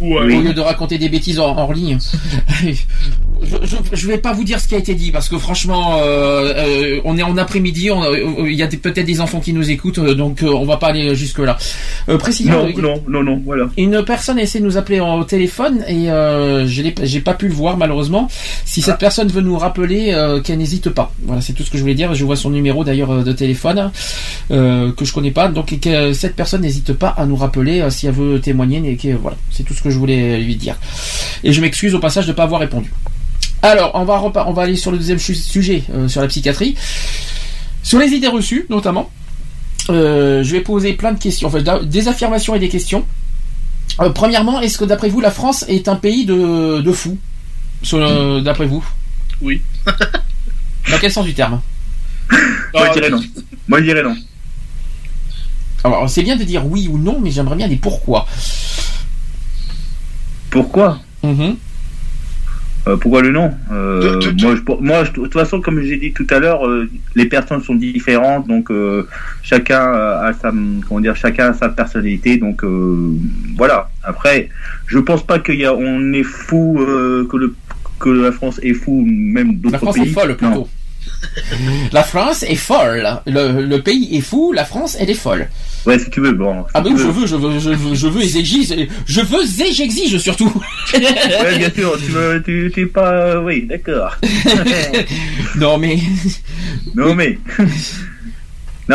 Ouais. 0.00 0.34
Au 0.34 0.40
lieu 0.40 0.52
de 0.52 0.60
raconter 0.60 0.98
des 0.98 1.08
bêtises 1.08 1.38
en, 1.38 1.56
en 1.56 1.70
ligne. 1.70 1.98
je, 2.62 3.56
je, 3.62 3.76
je, 3.92 4.06
vais 4.06 4.18
pas 4.18 4.32
vous 4.32 4.42
dire 4.42 4.58
ce 4.58 4.66
qui 4.66 4.74
a 4.74 4.78
été 4.78 4.94
dit 4.94 5.12
parce 5.12 5.28
que 5.28 5.38
franchement, 5.38 5.98
euh, 5.98 6.52
euh, 6.56 7.00
on 7.04 7.16
est 7.18 7.22
en 7.22 7.36
après-midi, 7.36 7.90
euh, 7.90 8.46
il 8.46 8.54
y 8.54 8.62
a 8.62 8.66
peut-être 8.66 9.06
des 9.06 9.20
enfants 9.20 9.40
qui 9.40 9.52
nous 9.52 9.70
écoutent, 9.70 10.00
donc 10.00 10.42
euh, 10.42 10.48
on 10.48 10.64
va 10.64 10.76
pas 10.76 10.88
aller 10.88 11.14
jusque 11.14 11.38
là. 11.38 11.56
précisément. 12.18 12.66
Non, 12.76 13.02
non, 13.06 13.22
non, 13.22 13.42
voilà. 13.44 13.68
Une 13.76 14.04
personne 14.04 14.38
a 14.38 14.42
essayé 14.42 14.60
de 14.60 14.66
nous 14.66 14.76
appeler 14.76 15.00
au 15.00 15.24
téléphone 15.24 15.84
et 15.88 16.08
j'ai 16.66 17.20
pas 17.20 17.34
pu 17.34 17.48
le 17.48 17.54
voir 17.54 17.76
malheureusement. 17.76 18.28
Si 18.72 18.80
cette 18.80 18.96
personne 18.96 19.28
veut 19.28 19.42
nous 19.42 19.58
rappeler, 19.58 20.14
euh, 20.14 20.40
qu'elle 20.40 20.56
n'hésite 20.56 20.88
pas. 20.88 21.12
Voilà, 21.24 21.42
c'est 21.42 21.52
tout 21.52 21.62
ce 21.62 21.70
que 21.70 21.76
je 21.76 21.82
voulais 21.82 21.94
dire. 21.94 22.14
Je 22.14 22.24
vois 22.24 22.36
son 22.36 22.48
numéro 22.48 22.84
d'ailleurs 22.84 23.10
euh, 23.10 23.22
de 23.22 23.30
téléphone 23.30 23.92
euh, 24.50 24.90
que 24.92 25.04
je 25.04 25.12
connais 25.12 25.30
pas. 25.30 25.48
Donc 25.48 25.74
cette 26.14 26.34
personne 26.34 26.62
n'hésite 26.62 26.94
pas 26.94 27.08
à 27.08 27.26
nous 27.26 27.36
rappeler 27.36 27.86
si 27.90 28.06
elle 28.06 28.14
veut 28.14 28.40
témoigner. 28.40 28.98
Voilà, 29.20 29.36
c'est 29.50 29.62
tout 29.62 29.74
ce 29.74 29.82
que 29.82 29.90
je 29.90 29.98
voulais 29.98 30.40
lui 30.40 30.56
dire. 30.56 30.76
Et 31.44 31.52
je 31.52 31.60
m'excuse 31.60 31.94
au 31.94 31.98
passage 31.98 32.24
de 32.24 32.30
ne 32.30 32.34
pas 32.34 32.44
avoir 32.44 32.62
répondu. 32.62 32.90
Alors, 33.60 33.90
on 33.92 34.04
va, 34.04 34.62
aller 34.62 34.76
sur 34.76 34.90
le 34.90 34.96
deuxième 34.96 35.18
sujet, 35.18 35.82
sur 36.08 36.22
la 36.22 36.28
psychiatrie. 36.28 36.74
Sur 37.82 37.98
les 37.98 38.08
idées 38.08 38.28
reçues, 38.28 38.64
notamment, 38.70 39.10
je 39.90 40.50
vais 40.50 40.62
poser 40.62 40.94
plein 40.94 41.12
de 41.12 41.18
questions, 41.18 41.48
enfin, 41.48 41.62
des 41.82 42.08
affirmations 42.08 42.54
et 42.54 42.58
des 42.58 42.70
questions. 42.70 43.04
Premièrement, 44.14 44.62
est-ce 44.62 44.78
que 44.78 44.86
d'après 44.86 45.10
vous, 45.10 45.20
la 45.20 45.30
France 45.30 45.66
est 45.68 45.88
un 45.88 45.96
pays 45.96 46.24
de 46.24 46.92
fous? 46.92 47.18
D'après 48.42 48.66
vous 48.66 48.84
Oui. 49.40 49.62
Dans 50.90 50.98
quel 51.00 51.12
sens 51.12 51.24
du 51.24 51.34
terme 51.34 51.60
Moi, 52.74 52.88
je 52.88 52.92
dirais 52.92 53.10
non. 53.10 53.20
Moi, 53.68 53.80
je 53.80 53.84
dirais 53.84 54.02
non. 54.02 54.16
Alors, 55.84 56.08
c'est 56.08 56.22
bien 56.22 56.36
de 56.36 56.44
dire 56.44 56.64
oui 56.66 56.88
ou 56.90 56.98
non, 56.98 57.18
mais 57.20 57.30
j'aimerais 57.30 57.56
bien 57.56 57.68
des 57.68 57.76
pourquoi. 57.76 58.26
Pourquoi 60.50 61.00
mhm. 61.24 61.56
euh, 62.86 62.96
Pourquoi 62.98 63.22
le 63.22 63.32
non. 63.32 63.52
Euh, 63.72 64.20
moi, 64.40 64.54
moi 64.80 65.02
de 65.04 65.08
toute 65.08 65.32
façon, 65.32 65.60
comme 65.60 65.80
j'ai 65.82 65.96
dit 65.96 66.12
tout 66.12 66.26
à 66.30 66.38
l'heure, 66.38 66.66
euh, 66.66 66.88
les 67.16 67.26
personnes 67.26 67.62
sont 67.62 67.74
différentes, 67.74 68.46
donc 68.46 68.70
chacun 69.42 69.92
a 69.92 70.32
sa, 70.40 70.52
comment 70.86 71.00
dire, 71.00 71.16
chacun 71.16 71.50
a 71.50 71.54
sa 71.54 71.68
personnalité, 71.68 72.36
donc 72.36 72.62
voilà. 73.56 73.90
Après, 74.04 74.50
je 74.86 74.98
pense 74.98 75.26
pas 75.26 75.38
qu'on 75.38 76.12
est 76.12 76.22
fou 76.22 76.76
que 77.28 77.36
le 77.36 77.54
que 78.02 78.10
la 78.10 78.32
France 78.32 78.58
est 78.62 78.74
fou, 78.74 79.04
même 79.06 79.56
d'autres 79.56 79.72
La 79.72 79.78
France 79.78 79.94
pays. 79.94 80.04
est 80.04 80.12
folle 80.12 80.36
plutôt. 80.36 80.52
Non. 80.54 80.68
La 81.92 82.02
France 82.04 82.42
est 82.44 82.54
folle. 82.56 83.08
Le, 83.26 83.62
le 83.64 83.80
pays 83.80 84.16
est 84.16 84.20
fou, 84.20 84.52
la 84.52 84.64
France, 84.64 84.96
elle 85.00 85.10
est 85.10 85.14
folle. 85.14 85.48
Ouais, 85.86 85.98
si 85.98 86.08
tu 86.10 86.20
veux, 86.20 86.32
bon. 86.32 86.64
Ah 86.74 86.80
ben 86.80 86.92
tu 86.94 86.98
je 86.98 87.04
veux. 87.08 87.10
veux, 87.12 87.26
je 87.26 87.36
veux, 87.36 87.58
je 87.58 87.70
veux, 87.70 87.94
je 87.94 88.06
veux 88.06 88.22
et 88.22 88.28
j'exige, 88.28 88.72
je 89.06 89.20
veux 89.20 89.42
et 89.66 89.72
j'exige 89.72 90.18
surtout. 90.18 90.52
Ouais, 90.94 91.58
bien 91.58 91.70
sûr, 91.74 91.98
tu 92.04 92.10
veux, 92.12 92.42
tu, 92.44 92.70
tu 92.72 92.82
es 92.82 92.86
pas, 92.86 93.40
oui, 93.40 93.66
d'accord. 93.68 94.16
non 95.56 95.78
mais, 95.78 95.98
non 96.94 97.14
mais, 97.14 97.38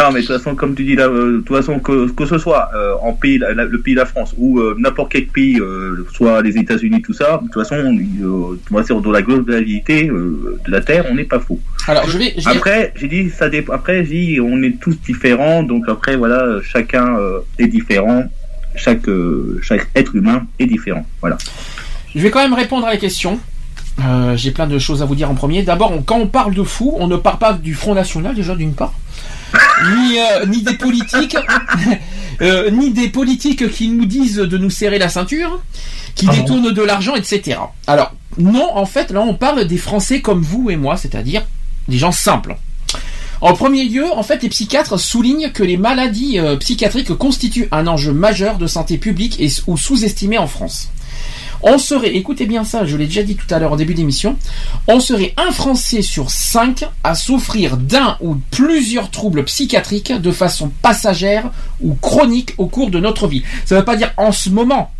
non 0.03 0.11
mais 0.11 0.21
de 0.21 0.25
toute 0.27 0.37
façon, 0.37 0.55
comme 0.55 0.75
tu 0.75 0.83
dis 0.83 0.95
là, 0.95 1.05
euh, 1.07 1.33
de 1.33 1.41
toute 1.41 1.55
façon 1.55 1.79
que, 1.79 2.09
que 2.11 2.25
ce 2.25 2.37
soit 2.37 2.69
euh, 2.75 2.93
en 3.01 3.13
pays, 3.13 3.37
la- 3.37 3.53
le 3.53 3.79
pays 3.81 3.93
de 3.93 3.99
la 3.99 4.05
France 4.05 4.33
ou 4.37 4.59
euh, 4.59 4.75
n'importe 4.77 5.11
quel 5.11 5.27
pays, 5.27 5.59
euh, 5.59 6.05
soit 6.13 6.41
les 6.41 6.57
États-Unis, 6.57 7.01
tout 7.01 7.13
ça, 7.13 7.39
de 7.41 7.47
toute 7.47 7.53
façon, 7.63 7.75
on 7.77 8.75
va 8.75 8.83
dire 8.83 9.01
dans 9.01 9.11
la 9.11 9.21
globalité 9.21 10.07
de 10.07 10.59
la 10.71 10.81
Terre, 10.81 11.05
on 11.09 11.15
n'est 11.15 11.23
pas 11.23 11.39
fou. 11.39 11.59
Alors 11.87 12.09
je 12.09 12.17
vais, 12.17 12.33
je 12.37 12.47
Après, 12.49 12.93
j'ai 12.95 13.07
dit 13.07 13.29
ça. 13.29 13.45
Après, 13.73 14.03
j'ai 14.05 14.13
dit 14.33 14.39
on 14.41 14.61
est 14.63 14.79
tous 14.79 14.95
différents, 15.01 15.63
donc 15.63 15.83
après 15.87 16.15
voilà, 16.17 16.59
chacun 16.63 17.17
est 17.59 17.67
différent, 17.67 18.23
chaque 18.75 19.07
chaque 19.61 19.87
être 19.95 20.15
humain 20.15 20.45
est 20.59 20.65
différent. 20.65 21.05
Voilà. 21.21 21.37
je 22.15 22.19
vais 22.21 22.29
quand 22.29 22.41
même 22.41 22.53
répondre 22.53 22.85
à 22.85 22.89
la 22.91 22.97
question. 22.97 23.39
J'ai 24.35 24.51
plein 24.51 24.67
de 24.67 24.77
choses 24.77 25.01
à 25.01 25.05
vous 25.05 25.15
dire 25.15 25.29
en 25.31 25.33
premier. 25.35 25.63
D'abord, 25.63 25.91
quand 26.05 26.17
on 26.19 26.27
parle 26.27 26.53
de 26.53 26.61
fou, 26.63 26.93
on 26.99 27.07
ne 27.07 27.15
parle 27.17 27.39
pas 27.39 27.53
du 27.53 27.73
Front 27.73 27.95
National 27.95 28.35
déjà 28.35 28.53
d'une 28.55 28.73
part, 28.73 28.93
ni 29.95 30.19
euh, 30.19 30.45
ni 30.45 30.61
des 30.61 30.73
politiques, 30.73 31.37
euh, 32.41 32.69
ni 32.71 32.91
des 32.91 33.09
politiques 33.09 33.69
qui 33.71 33.89
nous 33.89 34.05
disent 34.05 34.37
de 34.37 34.57
nous 34.57 34.69
serrer 34.69 34.99
la 34.99 35.09
ceinture, 35.09 35.61
qui 36.15 36.27
détournent 36.27 36.71
de 36.71 36.81
l'argent, 36.81 37.15
etc. 37.15 37.59
Alors 37.85 38.13
non, 38.37 38.75
en 38.75 38.85
fait, 38.85 39.11
là 39.11 39.21
on 39.21 39.33
parle 39.33 39.65
des 39.65 39.77
Français 39.77 40.21
comme 40.21 40.41
vous 40.41 40.69
et 40.69 40.75
moi, 40.75 40.97
c'est-à-dire 40.97 41.45
des 41.87 41.97
gens 41.97 42.11
simples. 42.11 42.57
En 43.39 43.53
premier 43.53 43.83
lieu, 43.83 44.05
en 44.11 44.23
fait, 44.23 44.41
les 44.41 44.49
psychiatres 44.49 44.99
soulignent 44.99 45.51
que 45.51 45.61
les 45.63 45.77
maladies 45.77 46.39
euh, 46.39 46.55
psychiatriques 46.57 47.13
constituent 47.13 47.67
un 47.71 47.85
enjeu 47.85 48.11
majeur 48.11 48.57
de 48.57 48.65
santé 48.65 48.97
publique 48.97 49.39
et 49.39 49.49
ou 49.67 49.77
sous-estimé 49.77 50.39
en 50.39 50.47
France. 50.47 50.89
On 51.63 51.77
serait, 51.77 52.15
écoutez 52.15 52.45
bien 52.45 52.63
ça, 52.63 52.85
je 52.85 52.95
l'ai 52.97 53.05
déjà 53.07 53.23
dit 53.23 53.35
tout 53.35 53.51
à 53.53 53.59
l'heure 53.59 53.71
au 53.71 53.77
début 53.77 53.93
d'émission, 53.93 54.37
on 54.87 54.99
serait 54.99 55.33
un 55.37 55.51
Français 55.51 56.01
sur 56.01 56.29
cinq 56.29 56.85
à 57.03 57.15
souffrir 57.15 57.77
d'un 57.77 58.17
ou 58.21 58.35
plusieurs 58.51 59.09
troubles 59.11 59.43
psychiatriques 59.45 60.11
de 60.13 60.31
façon 60.31 60.71
passagère 60.81 61.49
ou 61.81 61.95
chronique 61.95 62.53
au 62.57 62.67
cours 62.67 62.89
de 62.91 62.99
notre 62.99 63.27
vie. 63.27 63.43
Ça 63.65 63.75
ne 63.75 63.79
veut 63.79 63.85
pas 63.85 63.95
dire 63.95 64.11
en 64.17 64.31
ce 64.31 64.49
moment. 64.49 64.91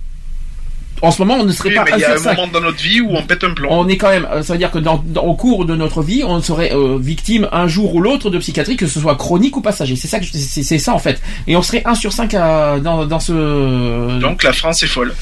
En 1.04 1.12
ce 1.12 1.22
moment, 1.22 1.36
on 1.40 1.44
ne 1.46 1.52
serait 1.52 1.70
Oui, 1.70 1.76
pas 1.76 1.84
mais 1.86 1.92
un 1.94 1.98
il 1.98 2.02
y 2.02 2.06
a 2.06 2.14
un 2.14 2.18
cinq 2.18 2.38
moment 2.38 2.48
dans 2.52 2.60
notre 2.62 2.82
vie 2.82 3.02
où 3.02 3.10
on 3.12 3.22
pète 3.22 3.44
un 3.44 3.54
plomb. 3.54 3.68
on 3.70 3.88
est 3.88 3.98
quand 3.98 4.10
même, 4.10 4.28
euh, 4.32 4.42
ça 4.42 4.54
veut 4.54 4.58
dire 4.58 4.72
que 4.72 4.80
dans, 4.80 4.98
dans- 5.06 5.22
au 5.26 5.36
cours 5.36 5.66
de 5.66 5.76
notre 5.76 6.02
vie, 6.02 6.24
on 6.24 6.42
serait 6.42 6.74
euh, 6.74 6.98
victime 7.00 7.48
un 7.52 7.68
jour 7.68 7.94
ou 7.94 8.02
l'autre 8.02 8.32
de 8.32 8.40
psychiatrie, 8.40 8.78
que 8.78 8.88
ce 8.88 9.00
soit 9.00 9.16
chronique 9.16 9.56
ou 9.56 9.62
passager. 9.62 9.96
C'est 9.96 10.08
ça, 10.08 10.18
c'est 10.24 10.90
en 10.90 10.98
fait. 10.98 11.22
Et 11.46 11.56
on 11.56 11.62
serait 11.62 11.84
1 11.86 11.94
sur 11.94 12.12
5 12.14 12.34
à, 12.34 12.80
dans, 12.80 13.06
dans 13.06 13.20
ce. 13.20 14.20
Donc 14.20 14.42
la 14.42 14.54
France 14.54 14.82
est 14.82 14.88
folle. 14.88 15.14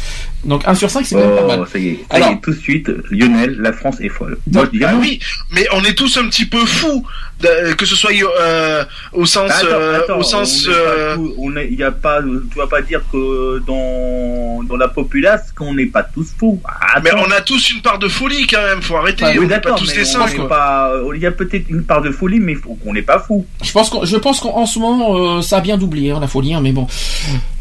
Donc 0.46 0.62
1 0.68 0.76
sur 0.76 0.90
5, 0.90 1.06
c'est 1.06 1.16
quand 1.16 1.22
même 1.22 1.36
pas 1.36 1.42
Oh, 1.44 1.48
mal. 1.48 1.68
ça 1.72 1.80
y 1.80 1.88
est, 1.90 2.00
ça 2.10 2.16
Alors- 2.18 2.30
y 2.30 2.34
est, 2.34 2.40
tout 2.42 2.52
de 2.52 2.56
suite, 2.60 2.92
Lionel, 3.12 3.58
la 3.60 3.74
France 3.74 3.98
est 4.00 4.10
folle. 4.10 4.38
Moi, 4.52 4.66
je 4.72 4.78
dis 4.78 4.84
Ah 4.86 4.94
oui, 5.00 5.20
mais 5.52 5.66
on 5.74 5.84
est 5.84 5.94
tous 5.94 6.18
un 6.18 6.28
petit 6.30 6.46
peu 6.46 6.64
fous, 6.66 7.04
de- 7.42 7.74
que 7.74 7.86
ce 7.86 7.96
soit 7.96 8.12
euh, 8.40 8.86
au 9.14 9.26
sens, 9.26 9.52
Attends, 9.52 9.68
euh, 9.72 10.00
attends, 10.00 10.18
au 10.20 10.24
sens. 10.24 10.68
on 10.68 10.72
euh, 10.72 11.18
on 11.38 11.56
est- 11.58 11.68
il 11.72 11.80
y 11.80 11.84
a 11.84 11.92
pas, 11.92 12.22
tu 12.22 12.58
vas 12.58 12.68
pas 12.68 12.82
dire 12.82 13.02
que 13.12 13.60
dans, 13.66 14.64
dans 14.64 14.78
la 14.78 14.88
populace 14.88 15.52
qu'on 15.52 15.74
n'est 15.74 15.86
pas 15.88 16.04
tous 16.04 16.28
fous. 16.38 16.62
mais 17.04 17.12
on 17.16 17.32
a 17.32 17.42
tous 17.42 17.72
une 17.72 17.82
part 17.82 18.00
de 18.00 18.08
folie 18.08 18.46
quand 18.48 18.62
même, 18.62 18.82
faut 18.82 18.96
arrêter. 18.98 19.26
Ah, 19.28 19.32
on 19.38 19.42
n'est 19.48 19.60
pas 19.60 19.74
tous 19.74 19.94
des 19.94 20.06
singes. 20.06 20.32
il 21.16 21.22
y 21.22 21.26
a 21.26 21.32
peut-être 21.32 21.70
une 21.70 21.84
part 21.84 22.02
de 22.02 22.12
folie, 22.12 22.40
mais 22.40 22.56
faut 22.56 22.76
qu'on 22.76 22.94
n'est 22.94 23.02
pas 23.02 23.20
fou. 23.20 23.46
Je 23.64 23.72
pense 23.72 23.90
qu'on, 23.90 24.06
je 24.06 24.18
pense 24.18 24.40
qu'en 24.40 24.66
ce 24.66 24.80
moment, 24.80 25.38
euh, 25.38 25.42
ça 25.42 25.58
a 25.58 25.62
bien 25.62 25.78
doublé 25.78 26.12
hein, 26.12 26.20
la 26.22 26.28
folie, 26.28 26.54
hein, 26.54 26.62
mais 26.62 26.72
bon. 26.72 26.88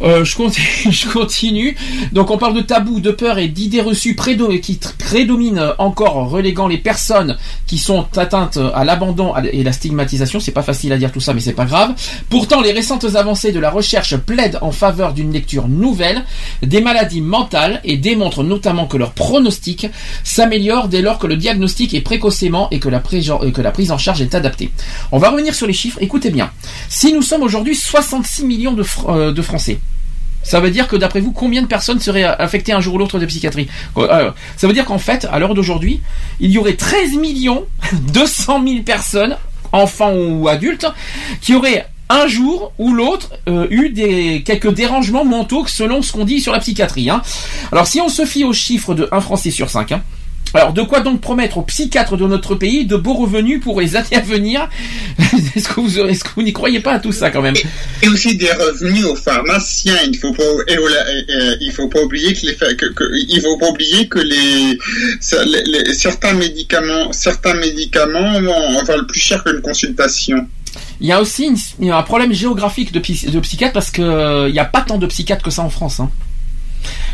Euh, 0.03 0.25
je, 0.25 0.37
continue, 0.37 0.67
je 0.91 1.09
continue. 1.09 1.77
Donc 2.13 2.31
on 2.31 2.39
parle 2.39 2.55
de 2.55 2.61
tabou, 2.75 2.99
de 2.99 3.13
peur 3.13 3.39
et 3.39 3.47
d'idées 3.47 3.83
reçues 3.83 4.17
qui 4.61 4.81
prédominent 4.99 5.75
encore, 5.79 6.29
reléguant 6.29 6.67
les 6.67 6.79
personnes 6.79 7.37
qui 7.69 7.79
sont 7.79 8.05
atteintes 8.17 8.59
à 8.75 8.85
l'abandon 8.85 9.33
et 9.53 9.63
la 9.63 9.71
stigmatisation. 9.71 10.41
C'est 10.41 10.51
pas 10.51 10.65
facile 10.65 10.93
à 10.93 10.99
dire 10.99 11.13
tout 11.13 11.21
ça, 11.21 11.35
mais 11.35 11.39
c'est 11.41 11.53
pas 11.53 11.67
grave. 11.67 11.95
Pourtant, 12.29 12.61
les 12.61 12.73
récentes 12.73 13.05
avancées 13.15 13.53
de 13.53 13.61
la 13.61 13.71
recherche 13.71 14.17
plaident 14.17 14.59
en 14.61 14.73
faveur 14.73 15.13
d'une 15.13 15.33
lecture 15.33 15.69
nouvelle 15.69 16.25
des 16.63 16.81
maladies 16.81 17.21
mentales 17.21 17.81
et 17.85 17.97
démontrent 17.97 18.43
notamment 18.43 18.87
que 18.89 18.97
leur 18.97 19.13
pronostic 19.13 19.87
s'améliore 20.25 20.89
dès 20.89 21.01
lors 21.01 21.21
que 21.21 21.29
le 21.29 21.37
diagnostic 21.37 21.95
est 21.95 22.01
précocement 22.01 22.69
et 22.73 22.81
que 22.81 22.89
la, 22.89 22.99
prise 22.99 23.31
en- 23.31 23.99
charge 23.99 24.21
est 24.21 24.35
adaptée. 24.35 24.73
On 25.13 25.19
va 25.19 25.31
revenir 25.31 25.55
sur 25.55 25.69
les 25.69 25.73
chiffres. 25.73 25.99
Écoutez 26.01 26.31
bien. 26.31 26.51
Si 26.89 27.13
nous 27.13 27.23
sommes 27.23 27.43
aujourd'hui 27.43 27.77
66 27.77 28.45
millions 28.45 28.73
de, 28.73 28.85
euh, 29.09 29.33
de 29.33 29.43
Français, 29.43 29.79
ça 30.45 30.61
veut 30.61 30.71
dire 30.71 30.87
que 30.87 30.95
d'après 30.95 31.21
vous, 31.21 31.33
combien 31.33 31.63
de 31.63 31.67
personnes 31.67 31.99
seraient 31.99 32.23
affectées 32.23 32.73
un 32.73 32.81
jour 32.81 32.95
ou 32.95 32.99
l'autre 32.99 33.19
de 33.19 33.27
psychiatrie 33.27 33.67
Euh, 33.97 34.31
Ça 34.57 34.67
veut 34.69 34.73
dire 34.73 34.85
qu'en 34.85 34.99
fait, 34.99 35.27
à 35.33 35.39
l'heure 35.41 35.55
d'aujourd'hui, 35.55 36.01
il 36.39 36.51
y 36.53 36.59
aurait 36.59 36.75
13 36.75 37.15
millions 37.17 37.65
200 38.13 38.63
000 38.65 38.83
personnes, 38.85 39.37
enfants 39.73 40.13
ou 40.15 40.47
adultes, 40.49 40.87
qui 41.41 41.55
auraient 41.55 41.87
un 42.11 42.27
jour 42.29 42.73
ou 42.79 42.93
l'autre 42.93 43.31
euh, 43.49 43.67
eu 43.71 43.89
des 43.89 44.43
quelques 44.45 44.73
dérangements 44.73 45.25
mentaux 45.25 45.65
selon 45.67 46.03
ce 46.03 46.13
qu'on 46.13 46.25
dit 46.25 46.41
sur 46.41 46.53
la 46.53 46.59
psychiatrie. 46.61 47.09
hein. 47.09 47.23
Alors 47.73 47.87
si 47.87 48.01
on 48.01 48.09
se 48.11 48.25
fie 48.27 48.45
aux 48.45 48.53
chiffres 48.53 48.95
de 48.95 49.09
1 49.11 49.21
Français 49.21 49.51
sur 49.51 49.71
5, 49.71 49.93
hein, 49.93 50.03
alors, 50.55 50.73
de 50.73 50.83
quoi 50.83 51.01
donc 51.01 51.21
promettre 51.21 51.59
aux 51.59 51.63
psychiatres 51.63 52.17
de 52.17 52.27
notre 52.27 52.55
pays 52.55 52.87
de 52.87 52.97
beaux 52.97 53.15
revenus 53.15 53.61
pour 53.61 53.81
les 53.81 53.97
années 53.97 54.17
à 54.17 54.21
venir 54.21 54.69
Est-ce 55.57 55.69
que 55.69 55.81
vous 55.81 55.99
est-ce 56.01 56.25
que 56.25 56.31
vous 56.37 56.43
n'y 56.43 56.53
croyez 56.53 56.81
pas 56.81 56.93
à 56.93 56.99
tout 57.01 57.13
ça 57.13 57.31
quand 57.31 57.43
même 57.43 57.55
Et 58.03 58.09
aussi 58.09 58.37
des 58.37 58.51
revenus 58.53 59.05
aux 59.05 59.17
pharmaciens. 59.17 59.97
Il 60.07 60.17
faut 60.19 60.33
pas, 60.33 60.43
et 60.69 60.79
au- 60.79 60.87
euh, 60.87 61.57
il 61.61 61.73
faut 61.73 61.89
pas 61.89 62.01
oublier 62.03 62.33
que 62.35 62.47
les, 62.47 62.55
fa- 62.55 62.75
que, 62.75 62.87
que- 62.87 63.05
il 63.29 63.41
faut 63.41 63.57
pas 63.59 63.69
oublier 63.71 64.09
que 64.09 64.19
les, 64.19 64.79
ça- 65.21 65.45
les- 65.45 65.63
les- 65.65 65.95
certains 65.95 66.35
médicaments, 66.35 67.13
certains 67.13 67.55
médicaments 67.55 68.41
valent 68.87 69.05
plus 69.09 69.21
cher 69.21 69.43
qu'une 69.45 69.61
consultation. 69.61 70.47
Il 71.01 71.07
y 71.07 71.13
a 71.13 71.21
aussi 71.21 71.45
une- 71.45 71.57
il 71.81 71.87
y 71.87 71.91
a 71.91 71.97
un 71.97 72.03
problème 72.03 72.33
géographique 72.33 72.93
de, 72.93 72.99
psy- 73.01 73.31
de 73.31 73.41
psychiatres 73.41 73.73
parce 73.75 73.91
que 73.91 74.03
euh, 74.03 74.49
il 74.49 74.53
n'y 74.53 74.59
a 74.59 74.65
pas 74.65 74.81
tant 74.83 74.99
de 74.99 75.07
psychiatres 75.07 75.43
que 75.45 75.51
ça 75.51 75.63
en 75.63 75.71
France. 75.71 76.01
hein. 76.01 76.11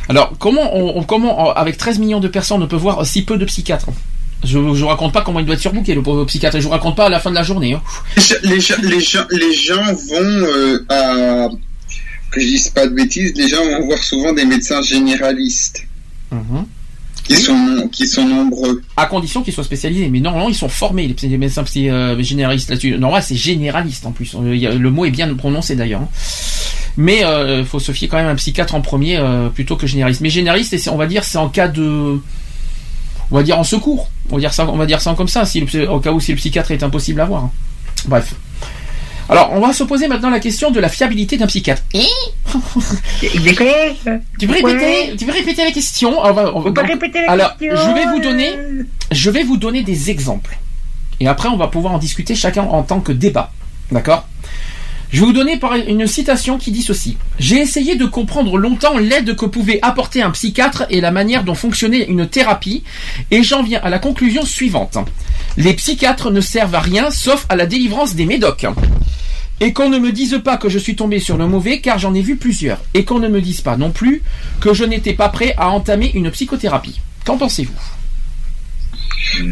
Alors 0.08 0.32
comment 0.38 0.76
on, 0.76 1.02
comment 1.04 1.52
avec 1.52 1.76
13 1.76 1.98
millions 1.98 2.20
de 2.20 2.28
personnes 2.28 2.62
on 2.62 2.66
peut 2.66 2.76
voir 2.76 3.04
si 3.06 3.22
peu 3.22 3.36
de 3.38 3.44
psychiatres? 3.44 3.86
Je, 4.42 4.52
je 4.52 4.56
vous 4.58 4.86
raconte 4.86 5.12
pas 5.12 5.20
comment 5.22 5.38
il 5.40 5.44
doit 5.46 5.54
être 5.54 5.60
surbooké 5.60 5.94
le 5.94 6.02
pauvre 6.02 6.24
psychiatre 6.24 6.56
et 6.56 6.60
je 6.60 6.64
vous 6.66 6.70
raconte 6.72 6.96
pas 6.96 7.06
à 7.06 7.08
la 7.10 7.20
fin 7.20 7.28
de 7.30 7.34
la 7.34 7.42
journée. 7.42 7.74
hein. 7.74 7.82
Les 8.42 8.58
gens, 8.60 8.74
les 8.82 9.00
gens, 9.00 9.24
les 9.30 9.52
gens 9.52 9.82
vont 9.84 10.22
euh, 10.22 10.84
à, 10.88 11.48
que 12.32 12.40
je 12.40 12.46
dise 12.46 12.68
pas 12.70 12.86
de 12.86 12.94
bêtises, 12.94 13.34
les 13.36 13.48
gens 13.48 13.62
vont 13.64 13.84
voir 13.86 14.02
souvent 14.02 14.32
des 14.32 14.46
médecins 14.46 14.80
généralistes. 14.82 15.84
Qui 17.24 17.36
sont, 17.36 17.88
qui 17.92 18.08
sont 18.08 18.26
nombreux. 18.26 18.82
À 18.96 19.06
condition 19.06 19.42
qu'ils 19.42 19.52
soient 19.52 19.62
spécialisés. 19.62 20.08
Mais 20.08 20.20
normalement, 20.20 20.48
ils 20.48 20.54
sont 20.54 20.68
formés, 20.70 21.14
les, 21.22 21.36
médecins 21.38 21.62
psy- 21.64 21.88
euh, 21.90 22.20
généralistes 22.22 22.70
là-dessus. 22.70 22.96
Normalement, 22.98 23.24
c'est 23.24 23.36
généraliste 23.36 24.04
en 24.06 24.10
plus. 24.12 24.34
Euh, 24.34 24.78
le 24.78 24.90
mot 24.90 25.04
est 25.04 25.10
bien 25.10 25.32
prononcé 25.34 25.76
d'ailleurs. 25.76 26.00
hein. 26.00 26.08
Mais 26.96 27.22
il 27.58 27.64
faut 27.64 27.78
se 27.78 27.92
fier 27.92 28.08
quand 28.08 28.16
même 28.18 28.26
à 28.26 28.30
un 28.30 28.34
psychiatre 28.36 28.74
en 28.74 28.80
premier 28.80 29.16
euh, 29.16 29.48
plutôt 29.48 29.76
que 29.76 29.86
généraliste. 29.86 30.20
Mais 30.20 30.30
généraliste, 30.30 30.76
c'est- 30.76 30.90
on 30.90 30.96
va 30.96 31.06
dire, 31.06 31.24
c'est 31.24 31.38
en 31.38 31.48
cas 31.48 31.68
de. 31.68 32.20
On 33.30 33.36
va 33.36 33.42
dire 33.42 33.58
en 33.58 33.64
secours. 33.64 34.08
On 34.30 34.34
va 34.34 34.40
dire 34.40 34.52
ça, 34.52 34.66
on 34.68 34.76
va 34.76 34.86
dire 34.86 35.00
ça 35.00 35.14
comme 35.16 35.28
ça, 35.28 35.44
si 35.44 35.60
le 35.60 35.90
au 35.90 36.00
cas 36.00 36.10
où 36.12 36.20
si 36.20 36.32
le 36.32 36.36
psychiatre 36.36 36.70
est 36.72 36.82
impossible 36.82 37.20
à 37.20 37.24
voir. 37.24 37.44
hein. 37.44 37.50
Bref. 38.06 38.34
Alors, 39.28 39.50
on 39.52 39.60
va 39.60 39.72
se 39.72 39.84
poser 39.84 40.08
maintenant 40.08 40.30
la 40.30 40.40
question 40.40 40.72
de 40.72 40.80
la 40.80 40.88
fiabilité 40.88 41.36
d'un 41.36 41.46
psychiatre. 41.46 41.82
Eh 41.94 42.06
tu 44.38 44.46
peux 44.48 44.52
répéter, 44.54 45.16
tu 45.16 45.24
peux 45.26 45.32
répéter 45.32 45.64
la 45.64 45.70
question? 45.70 46.18
On 46.20 46.32
va- 46.32 46.50
on 46.54 46.60
va- 46.60 46.70
donc- 46.82 46.90
Alors, 47.28 47.56
je 47.76 47.94
vais 47.94 48.06
vous 48.06 48.20
donner, 48.20 48.50
je 49.12 49.30
vais 49.30 49.44
vous 49.44 49.56
donner 49.56 49.82
des 49.84 50.10
exemples. 50.10 50.58
Et 51.20 51.28
après, 51.28 51.48
on 51.48 51.56
va 51.56 51.68
pouvoir 51.68 51.94
en 51.94 51.98
discuter 51.98 52.34
chacun 52.34 52.64
en 52.64 52.82
tant 52.82 53.00
que 53.00 53.12
débat. 53.12 53.52
D'accord? 53.92 54.26
Je 55.12 55.20
vais 55.20 55.26
vous 55.26 55.32
donner 55.32 55.58
une 55.88 56.06
citation 56.06 56.56
qui 56.56 56.70
dit 56.70 56.82
ceci. 56.82 57.16
J'ai 57.40 57.56
essayé 57.56 57.96
de 57.96 58.04
comprendre 58.04 58.56
longtemps 58.56 58.96
l'aide 58.96 59.34
que 59.34 59.44
pouvait 59.44 59.80
apporter 59.82 60.22
un 60.22 60.30
psychiatre 60.30 60.84
et 60.88 61.00
la 61.00 61.10
manière 61.10 61.42
dont 61.42 61.56
fonctionnait 61.56 62.04
une 62.04 62.28
thérapie, 62.28 62.84
et 63.32 63.42
j'en 63.42 63.64
viens 63.64 63.80
à 63.82 63.90
la 63.90 63.98
conclusion 63.98 64.44
suivante. 64.44 64.98
Les 65.56 65.74
psychiatres 65.74 66.30
ne 66.30 66.40
servent 66.40 66.76
à 66.76 66.80
rien 66.80 67.10
sauf 67.10 67.44
à 67.48 67.56
la 67.56 67.66
délivrance 67.66 68.14
des 68.14 68.24
médocs. 68.24 68.66
Et 69.58 69.72
qu'on 69.72 69.90
ne 69.90 69.98
me 69.98 70.12
dise 70.12 70.40
pas 70.44 70.56
que 70.56 70.68
je 70.68 70.78
suis 70.78 70.94
tombé 70.94 71.18
sur 71.18 71.36
le 71.36 71.48
mauvais, 71.48 71.80
car 71.80 71.98
j'en 71.98 72.14
ai 72.14 72.22
vu 72.22 72.36
plusieurs. 72.36 72.78
Et 72.94 73.04
qu'on 73.04 73.18
ne 73.18 73.28
me 73.28 73.40
dise 73.40 73.62
pas 73.62 73.76
non 73.76 73.90
plus 73.90 74.22
que 74.60 74.72
je 74.72 74.84
n'étais 74.84 75.12
pas 75.12 75.28
prêt 75.28 75.54
à 75.58 75.70
entamer 75.70 76.12
une 76.14 76.30
psychothérapie. 76.30 77.00
Qu'en 77.26 77.36
pensez-vous? 77.36 77.99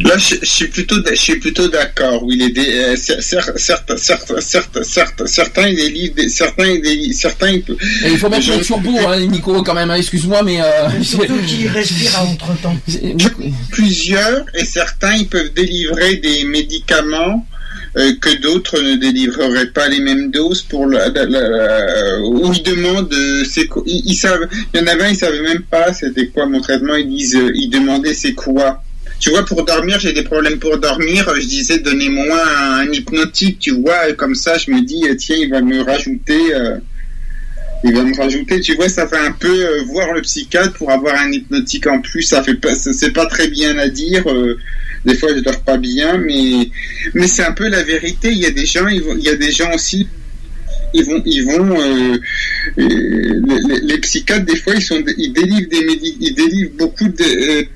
Là, 0.03 0.17
je, 0.17 0.37
je 0.41 0.47
suis 0.47 0.69
plutôt, 0.69 0.97
je 1.09 1.15
suis 1.15 1.37
plutôt 1.39 1.69
d'accord. 1.69 2.23
Oui, 2.23 2.37
les 2.37 2.51
dé- 2.51 2.67
euh, 2.73 2.95
cer- 2.97 3.21
cer- 3.21 3.57
certes, 3.59 3.97
certes, 3.99 4.33
certes, 4.41 4.83
certes, 4.83 5.27
certains 5.27 5.69
ils 5.69 5.77
délivrent, 5.77 6.15
des- 6.15 6.29
certains 6.29 6.67
ils 6.67 6.81
délivrent, 6.81 7.15
certains 7.19 7.51
ils 7.51 7.63
peuvent. 7.63 7.77
Et 8.05 8.11
il 8.13 8.19
faut 8.19 8.29
mettre 8.29 8.43
Je- 8.45 8.53
le 8.55 8.61
turbo, 8.65 8.97
hein, 9.07 9.21
Nico, 9.27 9.63
quand 9.63 9.75
même, 9.75 9.91
hein, 9.91 9.97
excuse-moi, 9.97 10.43
mais... 10.43 10.61
Euh, 10.61 11.03
Surtout 11.03 11.37
qu'il 11.47 11.69
respire 11.69 12.17
à 12.17 12.25
entre-temps. 12.25 12.77
plusieurs 13.71 14.45
et 14.55 14.65
certains 14.65 15.15
ils 15.15 15.29
peuvent 15.29 15.53
délivrer 15.55 16.17
des 16.17 16.45
médicaments 16.45 17.47
euh, 17.97 18.13
que 18.21 18.37
d'autres 18.41 18.81
ne 18.81 18.97
délivreraient 18.97 19.71
pas 19.71 19.89
les 19.89 20.01
mêmes 20.01 20.31
doses 20.31 20.63
pour 20.63 20.87
la, 20.87 21.09
la- 21.09 21.25
la- 21.25 22.21
où 22.21 22.53
ils 22.53 22.63
demandent 22.63 23.13
euh, 23.13 23.45
c'est 23.51 23.67
quoi 23.67 23.83
ils, 23.87 24.03
ils 24.07 24.15
savent 24.17 24.47
il 24.75 24.81
y 24.81 24.83
en 24.83 24.87
avait 24.87 25.05
un 25.05 25.09
ils 25.11 25.17
savaient 25.17 25.41
même 25.43 25.63
pas 25.63 25.93
c'était 25.93 26.27
quoi 26.29 26.47
mon 26.47 26.61
traitement 26.61 26.95
ils 26.97 27.09
disent 27.09 27.37
euh, 27.37 27.51
ils 27.55 27.71
demandaient 27.71 28.15
c'est 28.15 28.35
quoi 28.35 28.83
tu 29.19 29.31
vois 29.31 29.45
pour 29.45 29.65
dormir 29.65 29.99
j'ai 29.99 30.13
des 30.13 30.23
problèmes 30.23 30.59
pour 30.59 30.79
dormir 30.79 31.33
je 31.35 31.47
disais 31.47 31.79
donnez-moi 31.81 32.41
un, 32.81 32.93
hypnotique 32.93 33.59
tu 33.59 33.73
vois 33.73 34.09
et 34.09 34.15
comme 34.15 34.35
ça 34.35 34.57
je 34.59 34.71
me 34.71 34.81
dis 34.83 35.07
euh, 35.09 35.15
tiens 35.17 35.37
il 35.37 35.51
va 35.51 35.61
me 35.61 35.83
rajouter 35.83 36.55
euh, 36.55 36.77
il 37.85 37.95
va 37.95 38.03
me 38.03 38.17
rajouter, 38.17 38.61
tu 38.61 38.75
vois, 38.75 38.89
ça 38.89 39.07
fait 39.07 39.19
un 39.19 39.31
peu 39.31 39.47
euh, 39.47 39.83
voir 39.85 40.13
le 40.13 40.21
psychiatre 40.23 40.73
pour 40.73 40.91
avoir 40.91 41.15
un 41.15 41.31
hypnotique 41.31 41.87
en 41.87 42.01
plus. 42.01 42.23
Ça 42.23 42.43
fait 42.43 42.57
pas, 42.57 42.75
c'est 42.75 43.13
pas 43.13 43.27
très 43.27 43.47
bien 43.47 43.79
à 43.79 43.87
dire. 43.87 44.25
des 45.05 45.15
fois, 45.15 45.29
je 45.33 45.39
dors 45.39 45.61
pas 45.61 45.77
bien, 45.77 46.19
mais 46.19 46.71
mais 47.15 47.29
c'est 47.29 47.45
un 47.45 47.53
peu 47.53 47.69
la 47.69 47.85
vérité. 47.85 48.33
Il 48.33 48.39
y 48.39 48.47
a 48.47 48.51
des 48.51 48.67
gens, 48.67 48.89
il 48.89 49.23
y 49.23 49.29
a 49.29 49.37
des 49.37 49.53
gens 49.53 49.73
aussi. 49.73 50.09
Ils 50.93 51.05
vont, 51.05 51.23
ils 51.25 51.45
vont. 51.45 52.19
les, 52.77 53.99
psychiatres, 53.99 54.45
des 54.45 54.57
fois, 54.57 54.75
ils 54.75 54.83
sont, 54.83 55.01
ils 55.17 55.33
délivrent 55.33 55.69
des 55.69 56.01
ils 56.19 56.35
délivrent 56.35 56.75
beaucoup 56.79 57.07
de 57.07 57.69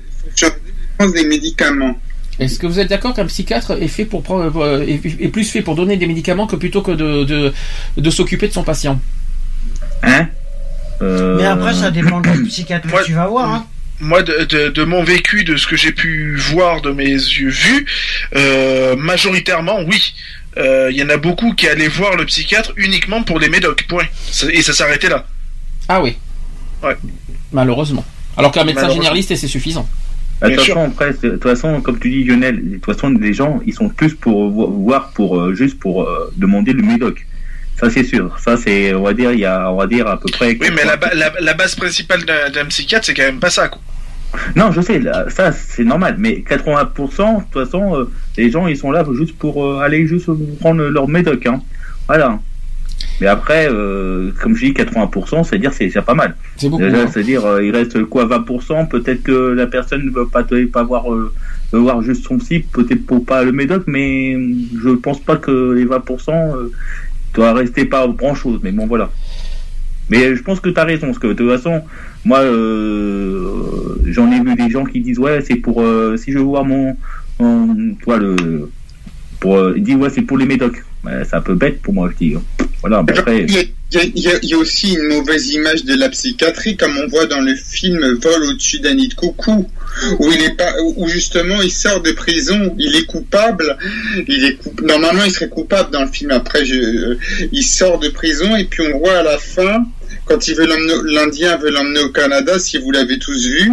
euh, 1.09 1.11
des 1.13 1.25
médicaments. 1.27 1.97
Est-ce 2.39 2.57
que 2.57 2.65
vous 2.65 2.79
êtes 2.79 2.89
d'accord 2.89 3.13
qu'un 3.13 3.25
psychiatre 3.27 3.77
est 3.81 3.87
fait 3.87 4.05
pour 4.05 4.23
prendre, 4.23 4.57
euh, 4.61 4.81
est, 4.87 5.05
est 5.05 5.27
plus 5.29 5.49
fait 5.49 5.61
pour 5.61 5.75
donner 5.75 5.97
des 5.97 6.07
médicaments 6.07 6.47
que 6.47 6.55
plutôt 6.55 6.81
que 6.81 6.91
de, 6.91 7.23
de, 7.23 7.53
de 7.97 8.09
s'occuper 8.09 8.47
de 8.47 8.53
son 8.53 8.63
patient? 8.63 8.99
Hein? 10.01 10.27
Mais 11.01 11.45
après, 11.45 11.73
ça 11.73 11.91
dépend 11.91 12.21
du 12.21 12.43
psychiatre 12.47 12.87
que 12.89 13.05
tu 13.05 13.13
vas 13.13 13.27
voir. 13.27 13.49
Hein. 13.53 13.67
Moi, 13.99 14.23
de, 14.23 14.45
de- 14.45 14.69
de 14.69 14.83
mon 14.83 15.03
vécu, 15.03 15.43
de 15.43 15.55
ce 15.57 15.67
que 15.67 15.75
j'ai 15.75 15.91
pu 15.91 16.35
voir 16.35 16.81
de 16.81 16.89
mes 16.91 17.05
yeux 17.11 17.49
vus, 17.49 17.85
euh, 18.35 18.95
majoritairement, 18.95 19.81
oui. 19.87 20.13
Euh, 20.57 20.89
Il 20.91 20.97
y 20.97 21.03
en 21.03 21.09
a 21.09 21.17
beaucoup 21.17 21.53
qui 21.53 21.67
allaient 21.67 21.87
voir 21.87 22.15
le 22.15 22.25
psychiatre 22.25 22.73
uniquement 22.77 23.23
pour 23.23 23.39
les 23.39 23.49
médocs, 23.49 23.85
point. 23.87 24.05
Et 24.51 24.61
ça 24.61 24.73
s'arrêtait 24.73 25.09
là. 25.09 25.25
Ah 25.87 26.01
oui. 26.01 26.17
Ouais. 26.83 26.95
Malheureusement. 27.51 28.05
Alors 28.37 28.51
qu'un 28.51 28.63
médecin 28.63 28.89
généraliste, 28.89 29.35
c'est 29.35 29.47
suffisant. 29.47 29.87
Bah, 30.43 30.49
De 30.49 30.55
toute 30.55 30.65
façon, 30.65 30.85
après, 30.91 31.13
c'est- 31.13 31.27
de 31.27 31.31
toute 31.31 31.43
façon, 31.43 31.81
comme 31.81 31.97
tu 31.99 32.09
dis, 32.11 32.23
Lionel, 32.25 32.57
de 32.71 32.75
toute 32.75 32.85
façon, 32.85 33.09
les 33.09 33.33
gens, 33.33 33.61
ils 33.65 33.73
sont 33.73 33.89
plus 33.89 34.13
pour 34.13 34.49
vo- 34.51 34.67
voir 34.67 35.11
pour 35.11 35.39
euh, 35.39 35.53
juste 35.55 35.79
pour 35.79 36.03
euh, 36.03 36.31
demander 36.37 36.73
le 36.73 36.83
médoc. 36.83 37.25
Ça, 37.79 37.89
c'est 37.89 38.03
sûr. 38.03 38.37
Ça, 38.39 38.55
c'est, 38.57 38.93
on 38.93 39.01
va 39.03 39.13
dire, 39.13 39.31
il 39.31 39.39
y 39.39 39.45
a, 39.45 39.71
on 39.71 39.77
va 39.77 39.87
dire 39.87 40.05
à 40.07 40.19
peu 40.19 40.29
près. 40.31 40.49
Oui, 40.61 40.67
mais 40.75 40.85
la, 40.85 40.95
ba- 40.97 41.13
la, 41.15 41.31
la 41.39 41.53
base 41.55 41.75
principale 41.75 42.23
d'un 42.25 42.49
d'un 42.51 42.65
psychiatre, 42.65 43.05
c'est 43.05 43.13
quand 43.15 43.23
même 43.23 43.39
pas 43.39 43.49
ça, 43.49 43.67
quoi. 43.69 43.81
Non, 44.55 44.71
je 44.71 44.81
sais, 44.81 44.99
là, 44.99 45.25
ça, 45.29 45.51
c'est 45.51 45.83
normal. 45.83 46.15
Mais 46.19 46.43
80%, 46.47 47.37
de 47.37 47.43
toute 47.43 47.53
façon, 47.53 47.95
euh, 47.95 48.11
les 48.37 48.49
gens, 48.51 48.67
ils 48.67 48.77
sont 48.77 48.91
là 48.91 49.05
juste 49.17 49.37
pour 49.37 49.63
euh, 49.65 49.79
aller 49.79 50.05
juste 50.07 50.27
prendre 50.59 50.83
leur 50.83 51.07
médoc. 51.07 51.45
Hein. 51.45 51.61
Voilà. 52.07 52.39
Mais 53.23 53.29
après, 53.29 53.69
euh, 53.71 54.31
comme 54.41 54.53
je 54.53 54.65
dis, 54.65 54.73
80%, 54.73 55.45
c'est-à-dire, 55.45 55.71
c'est 55.71 55.89
c'est 55.89 56.01
pas 56.01 56.13
mal. 56.13 56.35
C'est 56.57 56.67
beaucoup. 56.67 56.83
Déjà, 56.83 57.03
hein. 57.03 57.07
c'est-à-dire, 57.09 57.45
euh, 57.45 57.63
il 57.63 57.71
reste 57.71 58.03
quoi, 58.03 58.25
20% 58.25 58.89
Peut-être 58.89 59.23
que 59.23 59.31
la 59.53 59.65
personne 59.65 60.05
ne 60.05 60.11
veut 60.11 60.27
pas, 60.27 60.43
te- 60.43 60.65
pas 60.65 60.83
voir, 60.83 61.09
euh, 61.13 61.31
veut 61.71 61.79
voir 61.79 62.01
juste 62.01 62.25
son 62.25 62.37
psy, 62.39 62.59
peut-être 62.73 63.05
pour 63.05 63.23
pas 63.25 63.45
le 63.45 63.53
médoc, 63.53 63.83
mais 63.87 64.33
euh, 64.35 64.53
je 64.83 64.89
pense 64.89 65.21
pas 65.21 65.37
que 65.37 65.71
les 65.71 65.85
20% 65.85 66.31
euh, 66.31 66.69
doit 67.33 67.53
rester 67.53 67.85
pas 67.85 68.05
grand-chose. 68.09 68.59
Mais 68.61 68.73
bon, 68.73 68.87
voilà. 68.87 69.09
Mais 70.09 70.35
je 70.35 70.43
pense 70.43 70.59
que 70.59 70.67
tu 70.69 70.77
as 70.81 70.83
raison, 70.83 71.07
parce 71.07 71.19
que 71.19 71.27
de 71.27 71.33
toute 71.33 71.49
façon, 71.49 71.81
moi, 72.25 72.41
j'en 74.05 74.31
ai 74.33 74.41
vu 74.43 74.53
des 74.55 74.69
gens 74.69 74.83
qui 74.83 74.99
disent, 74.99 75.19
ouais, 75.19 75.39
c'est 75.47 75.55
pour, 75.55 75.81
si 76.17 76.33
je 76.33 76.39
veux 76.39 76.43
voir 76.43 76.65
mon, 76.65 76.97
mon- 77.39 77.95
toi, 78.03 78.17
le, 78.17 78.35
pour, 79.39 79.57
ils 79.77 79.81
disent, 79.83 79.95
ouais, 79.95 80.09
c'est 80.09 80.23
pour 80.23 80.37
les 80.37 80.45
médocs. 80.45 80.83
C'est 81.05 81.35
un 81.35 81.41
peu 81.41 81.55
bête 81.55 81.81
pour 81.81 81.93
moi, 81.93 82.09
je 82.11 82.25
dis. 82.25 82.35
hein. 82.35 82.65
Voilà, 82.81 82.99
après. 82.99 83.45
Il 83.95 84.23
y, 84.23 84.53
a, 84.53 84.57
aussi 84.57 84.93
une 84.93 85.07
mauvaise 85.09 85.51
image 85.51 85.85
de 85.85 85.93
la 85.93 86.09
psychiatrie, 86.09 86.75
comme 86.75 86.97
on 86.97 87.07
voit 87.07 87.27
dans 87.27 87.41
le 87.41 87.55
film 87.55 87.99
Vol 88.15 88.43
au-dessus 88.45 88.79
d'un 88.79 88.95
de 88.95 89.13
coucou, 89.13 89.69
où 90.19 90.31
il 90.31 90.41
est 90.41 90.57
pas, 90.57 90.73
où 90.81 91.07
justement 91.07 91.61
il 91.61 91.71
sort 91.71 92.01
de 92.01 92.11
prison, 92.11 92.75
il 92.79 92.95
est 92.95 93.05
coupable, 93.05 93.77
il 94.27 94.45
est 94.45 94.81
normalement 94.81 95.23
il 95.25 95.31
serait 95.31 95.49
coupable 95.49 95.91
dans 95.91 96.01
le 96.03 96.11
film. 96.11 96.31
Après, 96.31 96.65
je, 96.65 97.17
il 97.51 97.63
sort 97.63 97.99
de 97.99 98.09
prison 98.09 98.55
et 98.55 98.65
puis 98.65 98.81
on 98.91 98.97
voit 98.97 99.19
à 99.19 99.23
la 99.23 99.37
fin, 99.37 99.85
quand 100.25 100.47
il 100.47 100.55
veut 100.55 100.65
l'emmener, 100.65 100.93
l'Indien 101.05 101.57
veut 101.57 101.69
l'emmener 101.69 101.99
au 101.99 102.09
Canada, 102.09 102.59
si 102.59 102.77
vous 102.77 102.91
l'avez 102.91 103.19
tous 103.19 103.45
vu, 103.45 103.71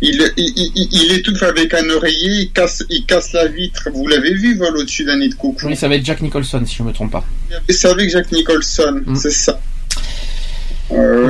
il, 0.00 0.32
il, 0.36 0.52
il, 0.56 0.88
il 0.92 1.12
étouffe 1.12 1.42
avec 1.42 1.74
un 1.74 1.88
oreiller, 1.90 2.42
il 2.42 2.52
casse, 2.52 2.84
il 2.90 3.04
casse 3.04 3.32
la 3.32 3.46
vitre. 3.46 3.88
Vous 3.92 4.06
l'avez 4.06 4.34
vu, 4.34 4.56
Vol 4.56 4.76
au-dessus 4.76 5.04
d'un 5.04 5.18
nid 5.18 5.28
de 5.28 5.34
coucou? 5.34 5.66
Oui, 5.66 5.76
ça 5.76 5.88
va 5.88 5.96
être 5.96 6.04
Jack 6.04 6.20
Nicholson, 6.20 6.62
si 6.66 6.76
je 6.76 6.82
me 6.82 6.92
trompe 6.92 7.12
pas. 7.12 7.24
C'est 7.68 7.88
avec 7.88 8.10
Jack 8.10 8.30
Nicholson, 8.32 9.02
c'est 9.14 9.30
ça. 9.30 9.60
Euh, 10.90 11.28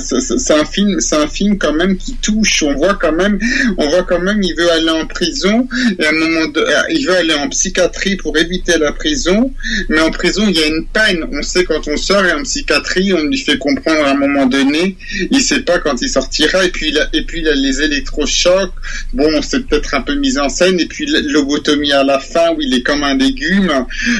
c'est- 0.00 0.54
un 0.54 0.64
film, 0.64 1.00
c'est 1.00 1.16
un 1.16 1.26
film 1.28 1.58
quand 1.58 1.72
même 1.74 1.96
qui 1.98 2.14
touche. 2.14 2.62
On 2.62 2.74
voit 2.74 2.94
quand 2.94 3.12
même, 3.12 3.38
on 3.76 3.88
voit 3.88 4.04
quand 4.04 4.20
même, 4.20 4.42
il 4.42 4.54
veut 4.56 4.70
aller 4.72 4.88
en 4.90 5.06
prison 5.06 5.68
et 5.98 6.04
à 6.04 6.08
un 6.08 6.12
moment, 6.12 6.46
de, 6.48 6.60
euh, 6.60 6.82
il 6.90 7.06
veut 7.06 7.14
aller 7.16 7.34
en 7.34 7.48
psychiatrie 7.50 8.16
pour 8.16 8.36
éviter 8.38 8.78
la 8.78 8.92
prison. 8.92 9.52
Mais 9.90 10.00
en 10.00 10.10
prison, 10.10 10.44
il 10.48 10.56
y 10.58 10.62
a 10.62 10.66
une 10.66 10.86
peine. 10.86 11.24
On 11.32 11.42
sait 11.42 11.64
quand 11.64 11.86
on 11.88 11.96
sort 11.96 12.24
et 12.24 12.32
en 12.32 12.42
psychiatrie, 12.42 13.12
on 13.12 13.24
lui 13.24 13.38
fait 13.38 13.58
comprendre 13.58 14.04
à 14.06 14.10
un 14.12 14.14
moment 14.16 14.46
donné, 14.46 14.96
il 15.30 15.40
sait 15.42 15.60
pas 15.60 15.78
quand 15.78 16.00
il 16.00 16.08
sortira. 16.08 16.64
Et 16.64 16.70
puis, 16.70 16.88
il 16.88 16.98
a, 16.98 17.08
et 17.12 17.22
puis 17.22 17.40
il 17.40 17.48
a 17.48 17.54
les 17.54 17.82
électrochocs. 17.82 18.72
Bon, 19.12 19.42
c'est 19.42 19.66
peut-être 19.66 19.94
un 19.94 20.00
peu 20.00 20.14
mis 20.14 20.38
en 20.38 20.48
scène. 20.48 20.80
Et 20.80 20.86
puis 20.86 21.06
lobotomie 21.06 21.92
à 21.92 22.02
la 22.04 22.18
fin 22.18 22.52
où 22.56 22.60
il 22.62 22.72
est 22.74 22.82
comme 22.82 23.02
un 23.04 23.16
légume. 23.16 23.70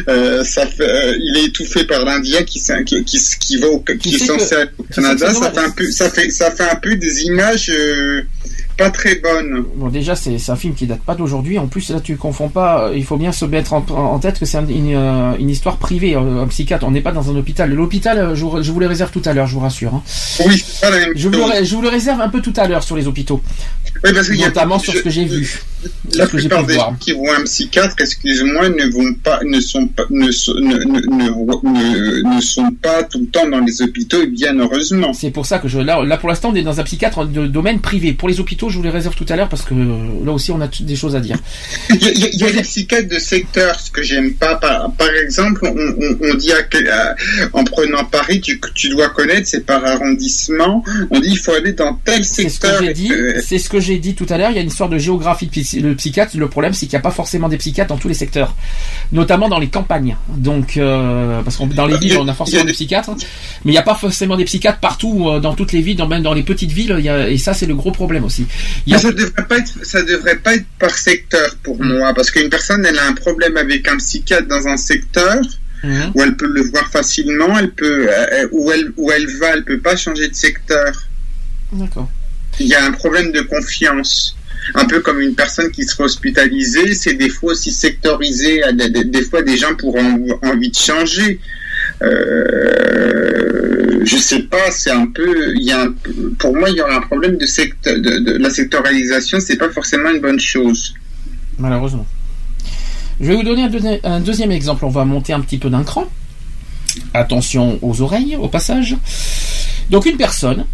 Euh, 0.08 0.44
ça 0.44 0.66
fait, 0.66 0.82
euh, 0.88 1.16
il 1.18 1.36
est 1.38 1.44
étouffé 1.46 1.84
par 1.84 2.04
l'Indien 2.04 2.42
qui, 2.42 2.58
s'in- 2.58 2.84
qui, 2.84 3.04
qui, 3.06 3.18
qui 3.40 3.56
va 3.58 3.68
au, 3.68 3.78
qui 3.80 4.14
est 4.14 4.18
sais 4.18 4.26
censé 4.26 4.54
que- 4.54 4.70
au 4.78 4.82
Canada. 4.84 5.32
Ça 5.32 5.50
fait 5.52 5.58
un 5.60 5.70
peu, 5.70 5.90
ça 5.90 6.10
fait, 6.10 6.30
ça 6.30 6.50
fait 6.50 6.68
un 6.68 6.76
peu 6.76 6.96
des 6.96 7.22
images 7.22 7.70
euh, 7.70 8.22
pas 8.76 8.90
très 8.90 9.16
bonnes. 9.16 9.64
Bon, 9.76 9.88
déjà, 9.88 10.14
c'est 10.14 10.36
un 10.50 10.56
film 10.56 10.74
qui 10.74 10.86
date 10.86 11.00
pas 11.00 11.14
d'aujourd'hui. 11.14 11.58
En 11.58 11.66
plus, 11.66 11.90
là, 11.90 12.00
tu 12.00 12.16
confonds 12.16 12.48
pas. 12.48 12.88
euh, 12.88 12.96
Il 12.96 13.04
faut 13.04 13.16
bien 13.16 13.32
se 13.32 13.44
mettre 13.44 13.72
en, 13.72 13.84
en 13.90 14.18
tête 14.18 14.38
que 14.38 14.44
c'est 14.46 14.58
un- 14.58 14.66
une, 14.66 14.94
euh, 14.94 15.32
une 15.38 15.50
histoire 15.50 15.76
privée, 15.78 16.14
euh, 16.16 16.42
un 16.42 16.46
psychiatre. 16.48 16.84
On 16.86 16.90
n'est 16.90 17.00
pas 17.00 17.12
dans 17.12 17.30
un 17.30 17.36
hôpital. 17.36 17.72
L'hôpital, 17.72 18.34
je, 18.34 18.44
vous- 18.44 18.62
je 18.62 18.70
vous 18.72 18.80
le 18.80 18.86
réserve 18.86 19.10
tout 19.10 19.22
à 19.24 19.32
l'heure, 19.32 19.46
je 19.46 19.54
vous 19.54 19.60
rassure. 19.60 19.94
hein. 19.94 20.02
Oui, 20.46 20.62
pas 20.80 20.90
la 20.90 20.98
même 20.98 21.12
Je 21.16 21.28
vous, 21.28 21.34
chose. 21.34 21.52
le, 21.58 21.64
je 21.64 21.74
vous 21.74 21.82
le 21.82 21.88
réserve 21.88 22.20
un 22.20 22.28
peu 22.28 22.40
tout 22.40 22.52
à 22.56 22.66
l'heure 22.68 22.82
sur 22.82 22.96
les 22.96 23.06
hôpitaux. 23.06 23.40
Oui, 24.04 24.10
parce 24.14 24.26
qu'il 24.28 24.36
y 24.36 24.44
a- 24.44 24.48
Notamment 24.48 24.78
sur 24.78 24.92
ce 24.92 25.00
que 25.00 25.10
j'ai 25.10 25.24
vu. 25.24 25.60
La 26.14 26.26
que 26.26 26.36
plupart 26.36 26.64
des 26.64 26.74
voir. 26.74 26.90
gens 26.90 26.96
qui 26.98 27.12
vont 27.12 27.30
à 27.32 27.36
un 27.40 27.44
psychiatre, 27.44 27.94
excuse-moi, 28.00 28.68
ne 28.70 28.92
vont 28.92 29.14
pas, 29.22 29.40
ne 29.44 29.60
sont 29.60 29.86
pas, 29.86 30.02
ne, 30.10 30.30
sont- 30.32 30.54
ne, 30.54 30.76
ne, 30.76 31.00
ne- 31.00 31.30
ne- 31.30 32.34
ne 32.36 32.40
sont 32.40 32.70
pas 32.82 33.02
tout 33.04 33.20
le 33.20 33.26
temps 33.26 33.48
dans 33.48 33.60
les 33.60 33.82
hôpitaux 33.82 34.22
et 34.22 34.26
bien 34.26 34.58
heureusement. 34.58 35.12
C'est 35.12 35.30
pour 35.30 35.46
ça 35.46 35.58
que 35.58 35.68
je, 35.68 35.78
là, 35.78 36.02
là 36.04 36.16
pour 36.16 36.28
l'instant, 36.28 36.50
on 36.52 36.54
est 36.56 36.62
dans 36.62 36.80
un 36.80 36.82
psychiatre 36.84 37.24
de 37.26 37.46
domaine 37.46 37.80
privé. 37.80 38.12
Pour 38.14 38.28
les 38.28 38.40
hôpitaux, 38.40 38.65
je 38.70 38.76
vous 38.76 38.82
les 38.82 38.90
réserve 38.90 39.14
tout 39.14 39.26
à 39.28 39.36
l'heure 39.36 39.48
parce 39.48 39.62
que 39.62 39.74
euh, 39.74 40.24
là 40.24 40.32
aussi, 40.32 40.50
on 40.52 40.60
a 40.60 40.68
des 40.68 40.96
choses 40.96 41.16
à 41.16 41.20
dire. 41.20 41.36
Il 41.90 41.96
y 42.02 42.06
a, 42.06 42.28
il 42.32 42.40
y 42.40 42.44
a- 42.44 43.02
de 43.02 43.18
secteur, 43.18 43.78
ce 43.80 43.90
que 43.90 44.02
j'aime 44.02 44.34
pas. 44.34 44.56
Par, 44.56 44.90
par 44.92 45.08
exemple, 45.22 45.60
on, 45.64 45.68
on- 45.76 46.30
on 46.30 46.34
dit 46.34 46.52
à, 46.52 46.58
à- 46.58 47.14
en 47.52 47.64
prenant 47.64 48.04
Paris, 48.04 48.40
tu, 48.40 48.60
tu 48.74 48.88
dois 48.88 49.08
connaître, 49.10 49.46
c'est 49.46 49.64
par 49.66 49.84
arrondissement. 49.84 50.82
On 51.10 51.20
dit 51.20 51.28
il 51.30 51.38
faut 51.38 51.52
aller 51.52 51.72
dans 51.72 51.94
tel 52.04 52.24
C'est 52.24 52.48
ce 52.48 52.58
que 52.60 52.66
secteur. 52.68 52.82
j'ai 52.82 52.92
dit. 52.94 53.12
Euh, 53.12 53.40
C'est 53.44 53.58
ce 53.58 53.68
que 53.68 53.80
j'ai 53.80 53.98
dit 53.98 54.14
tout 54.14 54.26
à 54.30 54.38
l'heure. 54.38 54.50
Il 54.50 54.56
y 54.56 54.58
a 54.58 54.62
une 54.62 54.68
histoire 54.68 54.88
de 54.88 54.98
géographie 54.98 55.46
de 55.46 55.80
le 55.88 55.94
psychiatre. 55.94 56.36
Le 56.36 56.48
problème, 56.48 56.72
c'est 56.72 56.86
qu'il 56.86 56.96
n'y 56.96 57.00
a 57.00 57.02
pas 57.02 57.10
forcément 57.10 57.48
des 57.48 57.56
psychiatres 57.58 57.88
dans 57.90 57.98
tous 57.98 58.08
les 58.08 58.14
secteurs, 58.14 58.54
notamment 59.12 59.48
dans 59.48 59.58
les 59.58 59.68
campagnes. 59.68 60.16
Donc, 60.36 60.76
euh, 60.76 61.42
parce 61.42 61.56
qu'on 61.56 61.66
dans 61.66 61.86
les 61.86 61.98
villes, 61.98 62.16
on 62.18 62.28
a 62.28 62.34
forcément 62.34 62.64
des 62.64 62.72
psychiatres, 62.72 63.10
mais 63.64 63.72
il 63.72 63.74
n'y 63.74 63.78
a 63.78 63.82
pas 63.82 63.94
forcément 63.94 64.36
des 64.36 64.44
psychiatres 64.44 64.78
partout 64.80 65.28
euh, 65.28 65.40
dans 65.40 65.54
toutes 65.54 65.72
les 65.72 65.80
villes, 65.82 65.96
dans, 65.96 66.06
même 66.08 66.22
dans 66.22 66.34
les 66.34 66.42
petites 66.42 66.72
villes. 66.72 66.94
il 66.98 67.04
y 67.04 67.08
a- 67.08 67.28
et 67.28 67.38
ça, 67.38 67.52
c'est 67.54 67.66
le 67.66 67.74
gros 67.74 67.90
problème 67.90 68.24
aussi. 68.24 68.46
Il 68.86 68.94
a- 68.94 68.98
ça 68.98 69.10
devrait 69.12 69.46
pas 69.48 69.58
être, 69.58 69.72
ça 69.84 70.02
devrait 70.02 70.36
pas 70.36 70.54
être 70.54 70.66
par 70.78 70.90
secteur 70.96 71.56
pour 71.62 71.82
moi, 71.82 72.12
parce 72.14 72.30
qu'une 72.30 72.48
personne, 72.50 72.84
elle 72.86 72.98
a 72.98 73.06
un 73.06 73.14
problème 73.14 73.56
avec 73.56 73.88
un 73.88 73.96
psychiatre 73.98 74.46
dans 74.48 74.66
un 74.68 74.76
secteur 74.76 75.40
Mhm. 75.82 76.12
où 76.14 76.22
elle 76.22 76.36
peut 76.36 76.48
le 76.48 76.62
voir 76.62 76.90
facilement, 76.90 77.58
elle 77.58 77.70
peut, 77.70 78.08
euh, 78.10 78.48
où 78.52 78.70
elle, 78.72 78.92
où 78.96 79.10
elle 79.10 79.26
va, 79.38 79.48
elle 79.54 79.64
peut 79.64 79.78
pas 79.78 79.94
changer 79.96 80.28
de 80.28 80.34
secteur. 80.34 80.92
D'accord. 81.72 82.08
Il 82.60 82.66
y 82.66 82.74
a 82.74 82.84
un 82.84 82.92
problème 82.92 83.32
de 83.32 83.40
confiance. 83.42 84.32
un 84.74 84.84
peu 84.86 84.98
comme 84.98 85.20
une 85.20 85.36
personne 85.36 85.70
qui 85.70 85.84
sera 85.84 86.04
hospitalisée, 86.04 86.92
c'est 86.96 87.14
des 87.14 87.28
fois 87.28 87.52
aussi 87.52 87.70
sectorisé. 87.70 88.62
Des, 88.74 89.22
fois, 89.22 89.40
des 89.42 89.56
gens 89.56 89.76
pourront 89.76 90.26
envie 90.42 90.70
de 90.70 90.74
changer. 90.74 91.38
Euh, 92.02 93.65
je 94.06 94.16
sais 94.16 94.42
pas, 94.44 94.70
c'est 94.70 94.90
un 94.92 95.06
peu, 95.06 95.54
il 95.56 95.62
y 95.64 95.72
a 95.72 95.82
un- 95.82 95.94
pour 96.38 96.54
moi, 96.56 96.70
il 96.70 96.76
y 96.76 96.80
aura 96.80 96.94
un 96.94 97.00
problème 97.00 97.36
de, 97.36 97.44
secte- 97.46 97.88
de, 97.88 98.38
la 98.38 98.50
sectorialisation. 98.50 99.38
C'est 99.40 99.56
pas 99.56 99.68
forcément 99.70 100.10
une 100.10 100.20
bonne 100.20 100.40
chose. 100.40 100.94
Malheureusement. 101.58 102.06
Je 103.20 103.26
vais 103.26 103.34
vous 103.36 103.42
donner 103.42 103.62
un, 103.64 103.68
deuxi- 103.68 104.00
un 104.04 104.20
deuxième 104.20 104.52
exemple. 104.52 104.84
On 104.84 104.90
va 104.90 105.04
monter 105.04 105.32
un 105.32 105.40
petit 105.40 105.58
peu 105.58 105.68
d'un 105.70 105.82
cran. 105.82 106.04
Attention 107.14 107.78
aux 107.82 108.00
oreilles, 108.00 108.36
au 108.36 108.48
passage. 108.48 108.96
Donc 109.90 110.06
une 110.06 110.16
personne 110.16 110.64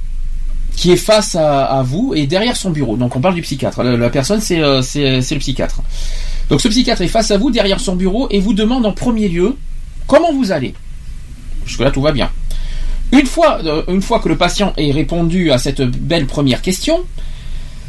qui 0.76 0.90
est 0.92 0.96
face 0.96 1.34
à, 1.36 1.82
vous 1.84 2.12
et 2.14 2.26
derrière 2.26 2.56
son 2.56 2.70
bureau. 2.70 2.96
Donc 2.96 3.14
on 3.16 3.20
parle 3.20 3.34
du 3.34 3.42
psychiatre. 3.42 3.82
La, 3.82 4.10
personne, 4.10 4.40
c'est 4.40 4.60
euh, 4.60 4.82
c'est 4.82 5.20
le 5.30 5.38
psychiatre. 5.38 5.82
Donc 6.48 6.60
ce 6.60 6.68
psychiatre 6.68 7.02
est 7.02 7.08
face 7.08 7.30
à 7.30 7.38
vous, 7.38 7.50
derrière 7.50 7.80
son 7.80 7.96
bureau, 7.96 8.26
et 8.30 8.40
vous 8.40 8.52
demande 8.54 8.84
en 8.86 8.92
premier 8.92 9.28
lieu 9.28 9.56
comment 10.06 10.32
vous 10.32 10.50
allez. 10.52 10.74
Jusque-là, 11.66 11.90
tout 11.90 12.02
va 12.02 12.12
bien. 12.12 12.30
Une 13.12 13.26
fois, 13.26 13.58
euh, 13.64 13.82
une 13.88 14.00
fois 14.02 14.20
que 14.20 14.28
le 14.28 14.36
patient 14.36 14.72
ait 14.76 14.90
répondu 14.90 15.50
à 15.50 15.58
cette 15.58 15.82
belle 15.82 16.26
première 16.26 16.62
question, 16.62 17.04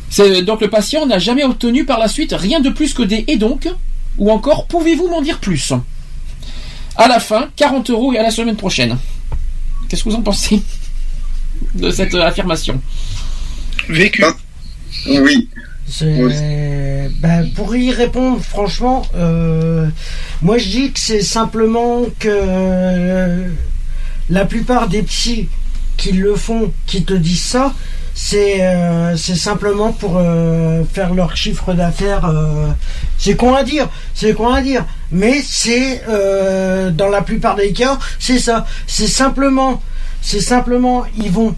c'est 0.10 0.42
donc 0.43 0.61
le 0.61 0.69
patient 0.69 1.06
n'a 1.06 1.18
jamais 1.18 1.43
obtenu 1.43 1.85
par 1.85 1.98
la 1.98 2.08
suite 2.08 2.35
rien 2.38 2.60
de 2.60 2.69
plus 2.69 2.93
que 2.93 3.03
des 3.03 3.24
et 3.27 3.38
donc, 3.38 3.68
ou 4.18 4.30
encore 4.32 4.68
pouvez-vous 4.68 5.08
m'en 5.08 5.22
dire 5.22 5.40
plus? 5.40 5.74
À 6.95 7.08
la 7.08 7.19
fin, 7.19 7.50
40 7.56 7.90
euros 7.90 8.14
et 8.14 8.18
à 8.19 8.24
la 8.24 8.32
semaine 8.32 8.56
prochaine. 8.58 8.98
Qu'est-ce 9.90 10.03
que 10.03 10.10
vous 10.10 10.16
en 10.16 10.22
pensez 10.22 10.61
de 11.74 11.90
cette 11.90 12.14
affirmation? 12.16 12.80
Vécu. 13.90 14.24
Oui. 15.08 15.50
C'est- 15.88 17.10
ben, 17.19 17.50
pour 17.56 17.76
y 17.76 17.92
répondre, 17.92 18.40
franchement, 18.42 19.03
euh, 19.16 19.88
moi 20.42 20.58
je 20.58 20.68
dis 20.69 20.92
que 20.92 21.00
c'est 21.00 21.22
simplement 21.22 22.03
que 22.19 22.30
euh, 22.30 23.48
la 24.30 24.45
plupart 24.45 24.88
des 24.88 25.03
psys 25.03 25.50
qui 25.98 26.11
le 26.11 26.35
font, 26.35 26.72
qui 26.85 27.03
te 27.03 27.14
disent 27.14 27.43
ça, 27.43 27.74
c'est 28.16 28.64
euh, 28.64 29.18
simplement 29.18 29.92
pour 29.92 30.18
euh, 30.18 30.84
faire 30.92 31.14
leur 31.14 31.35
chiffre 31.35 31.74
d'affaires. 31.74 32.26
euh, 32.26 32.68
c'est 33.18 33.35
con 33.35 33.56
à 33.56 33.64
dire, 33.64 33.90
c'est 34.14 34.34
con 34.34 34.53
à 34.53 34.61
dire, 34.61 34.85
mais 35.11 35.42
c'est 35.43 36.03
dans 36.06 37.10
la 37.10 37.22
plupart 37.22 37.56
des 37.56 37.74
cas, 37.74 37.98
c'est 38.19 38.40
ça. 38.40 38.66
C'est 38.88 39.08
simplement, 39.08 39.82
c'est 40.22 40.42
simplement, 40.42 41.06
ils 41.18 41.32
vont 41.32 41.56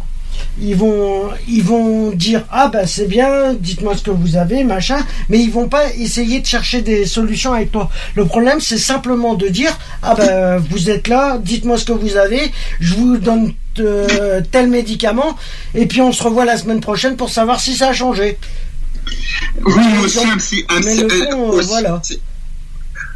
ils 0.61 0.75
vont 0.75 1.29
ils 1.47 1.63
vont 1.63 2.11
dire 2.11 2.43
ah 2.51 2.67
bah 2.67 2.87
c'est 2.87 3.07
bien 3.07 3.53
dites-moi 3.53 3.95
ce 3.97 4.03
que 4.03 4.11
vous 4.11 4.35
avez 4.37 4.63
machin 4.63 4.99
mais 5.29 5.39
ils 5.39 5.51
vont 5.51 5.67
pas 5.67 5.93
essayer 5.95 6.39
de 6.39 6.45
chercher 6.45 6.81
des 6.81 7.05
solutions 7.05 7.53
avec 7.53 7.71
toi. 7.71 7.89
Le 8.15 8.25
problème 8.25 8.59
c'est 8.61 8.77
simplement 8.77 9.33
de 9.35 9.47
dire 9.47 9.77
ah 10.01 10.15
bah 10.15 10.57
vous 10.57 10.89
êtes 10.89 11.07
là 11.07 11.37
dites-moi 11.37 11.77
ce 11.77 11.85
que 11.85 11.91
vous 11.93 12.15
avez. 12.17 12.51
Je 12.79 12.93
vous 12.95 13.17
donne 13.17 13.53
euh, 13.79 14.41
tel 14.51 14.69
médicament. 14.69 15.35
Et 15.73 15.85
puis 15.85 16.01
on 16.01 16.11
se 16.13 16.23
revoit 16.23 16.45
la 16.45 16.57
semaine 16.57 16.79
prochaine 16.79 17.15
pour 17.17 17.29
savoir 17.29 17.59
si 17.59 17.75
ça 17.75 17.89
a 17.89 17.93
changé. 17.93 18.37
Oui, 19.65 19.73
mais 19.77 20.03
aussi 20.05 20.17
le 21.01 21.05
euh, 21.05 21.31
fond, 21.31 21.49
aussi- 21.49 21.67
voilà 21.67 22.01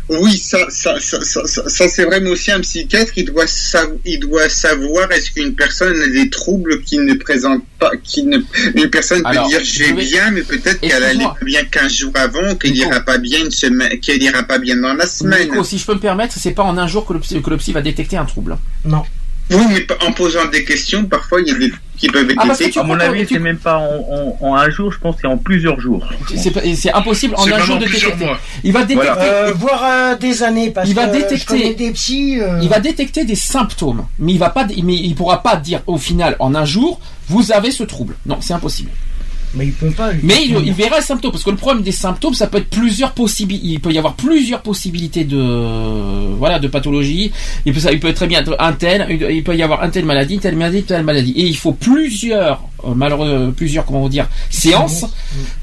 Oui, 0.09 0.37
ça, 0.37 0.57
ça, 0.69 0.99
ça, 0.99 1.21
ça, 1.23 1.41
ça- 1.45 1.69
ça, 1.69 1.87
c'est 1.87 2.03
vrai, 2.05 2.19
mais 2.19 2.29
aussi 2.31 2.51
un 2.51 2.59
psychiatre, 2.61 3.11
il 3.15 3.25
doit, 3.25 3.45
sav- 3.45 3.97
il 4.05 4.19
doit 4.19 4.49
savoir 4.49 5.11
est-ce 5.11 5.31
qu'une 5.31 5.53
personne 5.53 6.01
a 6.01 6.07
des 6.07 6.29
troubles 6.29 6.81
qui 6.81 6.97
ne 6.97 7.13
présentent 7.13 7.63
pas, 7.77 7.91
qui 8.03 8.23
ne, 8.23 8.39
une 8.75 8.89
personne 8.89 9.21
peut 9.21 9.27
Alors, 9.27 9.47
dire 9.47 9.59
je 9.63 9.65
j'ai 9.83 9.93
vais- 9.93 10.03
bien, 10.05 10.31
mais 10.31 10.41
peut-être 10.41 10.79
qu'elle 10.81 11.03
allait 11.03 11.23
pas 11.23 11.35
bien 11.45 11.63
15 11.63 11.93
jours 11.93 12.11
avant, 12.15 12.55
qu'elle 12.55 12.75
ira 12.75 13.01
pas 13.01 13.17
bien 13.19 13.39
une 13.45 13.51
semaine, 13.51 13.99
qu'elle 13.99 14.21
ira 14.23 14.43
pas 14.43 14.57
bien 14.57 14.77
dans 14.77 14.93
la 14.95 15.05
semaine. 15.05 15.49
Nico, 15.49 15.63
si 15.63 15.77
je 15.77 15.85
peux 15.85 15.93
me 15.93 15.99
permettre, 15.99 16.35
c'est 16.39 16.51
pas 16.51 16.63
en 16.63 16.77
un 16.77 16.87
jour 16.87 17.05
que 17.05 17.13
le, 17.13 17.19
psy, 17.19 17.41
que 17.41 17.49
le 17.49 17.57
psy 17.57 17.71
va 17.71 17.81
détecter 17.81 18.17
un 18.17 18.25
trouble. 18.25 18.57
non 18.85 19.03
Oui, 19.51 19.63
mais 19.69 19.87
en 20.07 20.11
posant 20.11 20.45
des 20.45 20.63
questions, 20.63 21.05
parfois 21.05 21.41
il 21.41 21.47
y 21.47 21.51
a 21.51 21.55
des 21.57 21.71
qui 21.97 22.07
peuvent 22.07 22.29
être 22.29 22.37
Ah, 22.39 22.43
parce 22.47 22.59
que 22.59 22.63
été- 22.65 22.73
tu 22.73 22.79
À 22.79 22.83
mon 22.83 22.97
avis, 22.99 23.25
tu- 23.25 23.33
c'est 23.33 23.39
même 23.41 23.57
pas 23.57 23.77
en, 23.77 24.37
en- 24.41 24.47
en 24.47 24.55
un 24.55 24.69
jour, 24.69 24.89
je 24.91 24.99
pense 24.99 25.15
que 25.15 25.21
c'est 25.21 25.27
en 25.27 25.37
plusieurs 25.37 25.79
jours. 25.81 26.07
C'est 26.33 26.93
impossible 26.93 27.35
en 27.35 27.45
un 27.45 27.59
jour 27.59 27.77
de 27.77 27.85
plusieurs 27.85 28.11
détecter. 28.11 28.25
mois. 28.25 28.39
Il 28.63 28.71
va 28.71 28.83
détecter. 28.85 29.09
Euh, 29.19 29.53
voire 29.53 29.83
euh, 29.83 30.15
des 30.15 30.43
années 30.43 30.69
parce 30.71 30.87
Il 30.87 30.95
va 30.95 31.07
que 31.07 31.17
détecter- 31.17 31.71
je 31.73 31.77
des 31.77 31.91
psys 31.91 32.39
euh, 32.39 32.59
Il 32.61 32.69
va 32.69 32.79
détecter 32.79 33.25
des 33.25 33.35
symptômes, 33.35 34.05
mais 34.17 34.31
il 34.33 34.37
va 34.39 34.49
pas, 34.49 34.65
mais 34.83 34.95
il 34.95 35.13
pourra 35.15 35.43
pas 35.43 35.57
dire 35.57 35.81
au 35.87 35.97
final 35.97 36.35
en 36.39 36.55
un 36.55 36.63
jour 36.65 37.01
vous 37.27 37.51
avez 37.51 37.71
ce 37.71 37.83
trouble. 37.83 38.15
Non, 38.25 38.37
c'est 38.39 38.53
impossible. 38.53 38.91
Mais 39.53 39.65
il 39.67 39.73
peut 39.73 39.91
pas. 39.91 40.11
Mais 40.23 40.45
il, 40.45 40.57
il 40.65 40.73
verra 40.73 40.97
les 40.97 41.03
symptômes 41.03 41.31
parce 41.31 41.43
que 41.43 41.49
le 41.49 41.57
problème 41.57 41.83
des 41.83 41.91
symptômes, 41.91 42.33
ça 42.33 42.47
peut 42.47 42.59
être 42.59 42.69
plusieurs 42.69 43.13
possibilités. 43.13 43.67
Il 43.67 43.79
peut 43.79 43.91
y 43.91 43.97
avoir 43.97 44.13
plusieurs 44.15 44.61
possibilités 44.61 45.23
de 45.23 46.35
voilà 46.37 46.59
de 46.59 46.67
pathologie. 46.67 47.31
Il 47.65 47.73
peut 47.73 47.79
ça, 47.79 47.91
il 47.91 47.99
peut 47.99 48.13
très 48.13 48.27
bien 48.27 48.41
être 48.41 48.55
un 48.59 48.73
tel, 48.73 49.07
il 49.09 49.43
peut 49.43 49.55
y 49.55 49.63
avoir 49.63 49.83
un 49.83 49.89
telle 49.89 50.05
maladie, 50.05 50.39
telle 50.39 50.55
maladie, 50.55 50.83
telle 50.83 51.03
maladie. 51.03 51.31
Et 51.31 51.45
il 51.45 51.57
faut 51.57 51.73
plusieurs 51.73 52.63
malheureux 52.95 53.53
plusieurs 53.55 53.85
comment 53.85 54.07
dire 54.09 54.27
séances 54.49 55.05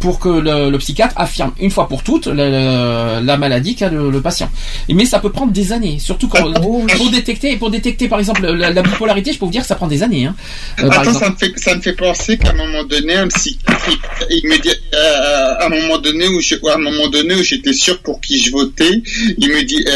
pour 0.01 0.19
que 0.19 0.29
le, 0.29 0.71
le 0.71 0.79
psychiatre 0.79 1.15
affirme 1.17 1.53
une 1.61 1.71
fois 1.71 1.89
pour 1.89 2.03
toutes 2.03 2.27
la, 2.27 2.49
la- 2.49 3.21
la 3.21 3.37
maladie 3.37 3.75
qu'a 3.75 3.89
le, 3.89 4.11
le 4.11 4.21
patient. 4.21 4.51
Mais 4.89 5.05
ça 5.05 5.19
peut 5.19 5.31
prendre 5.31 5.53
des 5.53 5.73
années, 5.73 5.99
surtout 5.99 6.29
quand, 6.29 6.53
pour 6.97 7.11
détecter 7.11 7.57
pour 7.57 7.71
détecter 7.71 8.09
par 8.09 8.19
exemple 8.19 8.43
la, 8.47 8.71
la 8.71 8.83
bipolarité. 8.83 9.33
Je 9.33 9.39
peux 9.39 9.45
vous 9.47 9.51
dire 9.51 9.63
que 9.63 9.67
ça 9.69 9.75
prend 9.75 9.87
des 9.89 10.03
années. 10.03 10.27
Hein. 10.27 10.35
Euh, 10.83 10.91
Attends, 10.91 11.13
ça 11.15 11.31
me 11.31 11.37
fait, 11.37 11.53
ça 11.59 11.75
me 11.75 11.81
fait 11.81 11.93
penser 11.93 12.39
qu'à 12.39 12.51
un 12.51 12.55
moment 12.55 12.85
donné, 12.85 13.15
un 13.15 13.29
psychiatre, 13.29 13.91
il, 14.31 14.43
me 14.49 14.61
dit, 14.63 14.71
euh, 14.95 15.55
à 15.59 15.67
un 15.67 15.69
moment 15.69 15.99
donné 15.99 16.29
où 16.29 16.41
je, 16.41 16.55
à 16.71 16.75
un 16.75 16.79
moment 16.79 17.09
donné 17.09 17.35
où 17.35 17.43
j'étais 17.43 17.73
sûr 17.73 17.99
pour 18.01 18.21
qui 18.21 18.39
je 18.41 18.51
votais, 18.51 19.03
il 19.39 19.49
me 19.49 19.63
dit, 19.65 19.85
euh, 19.87 19.91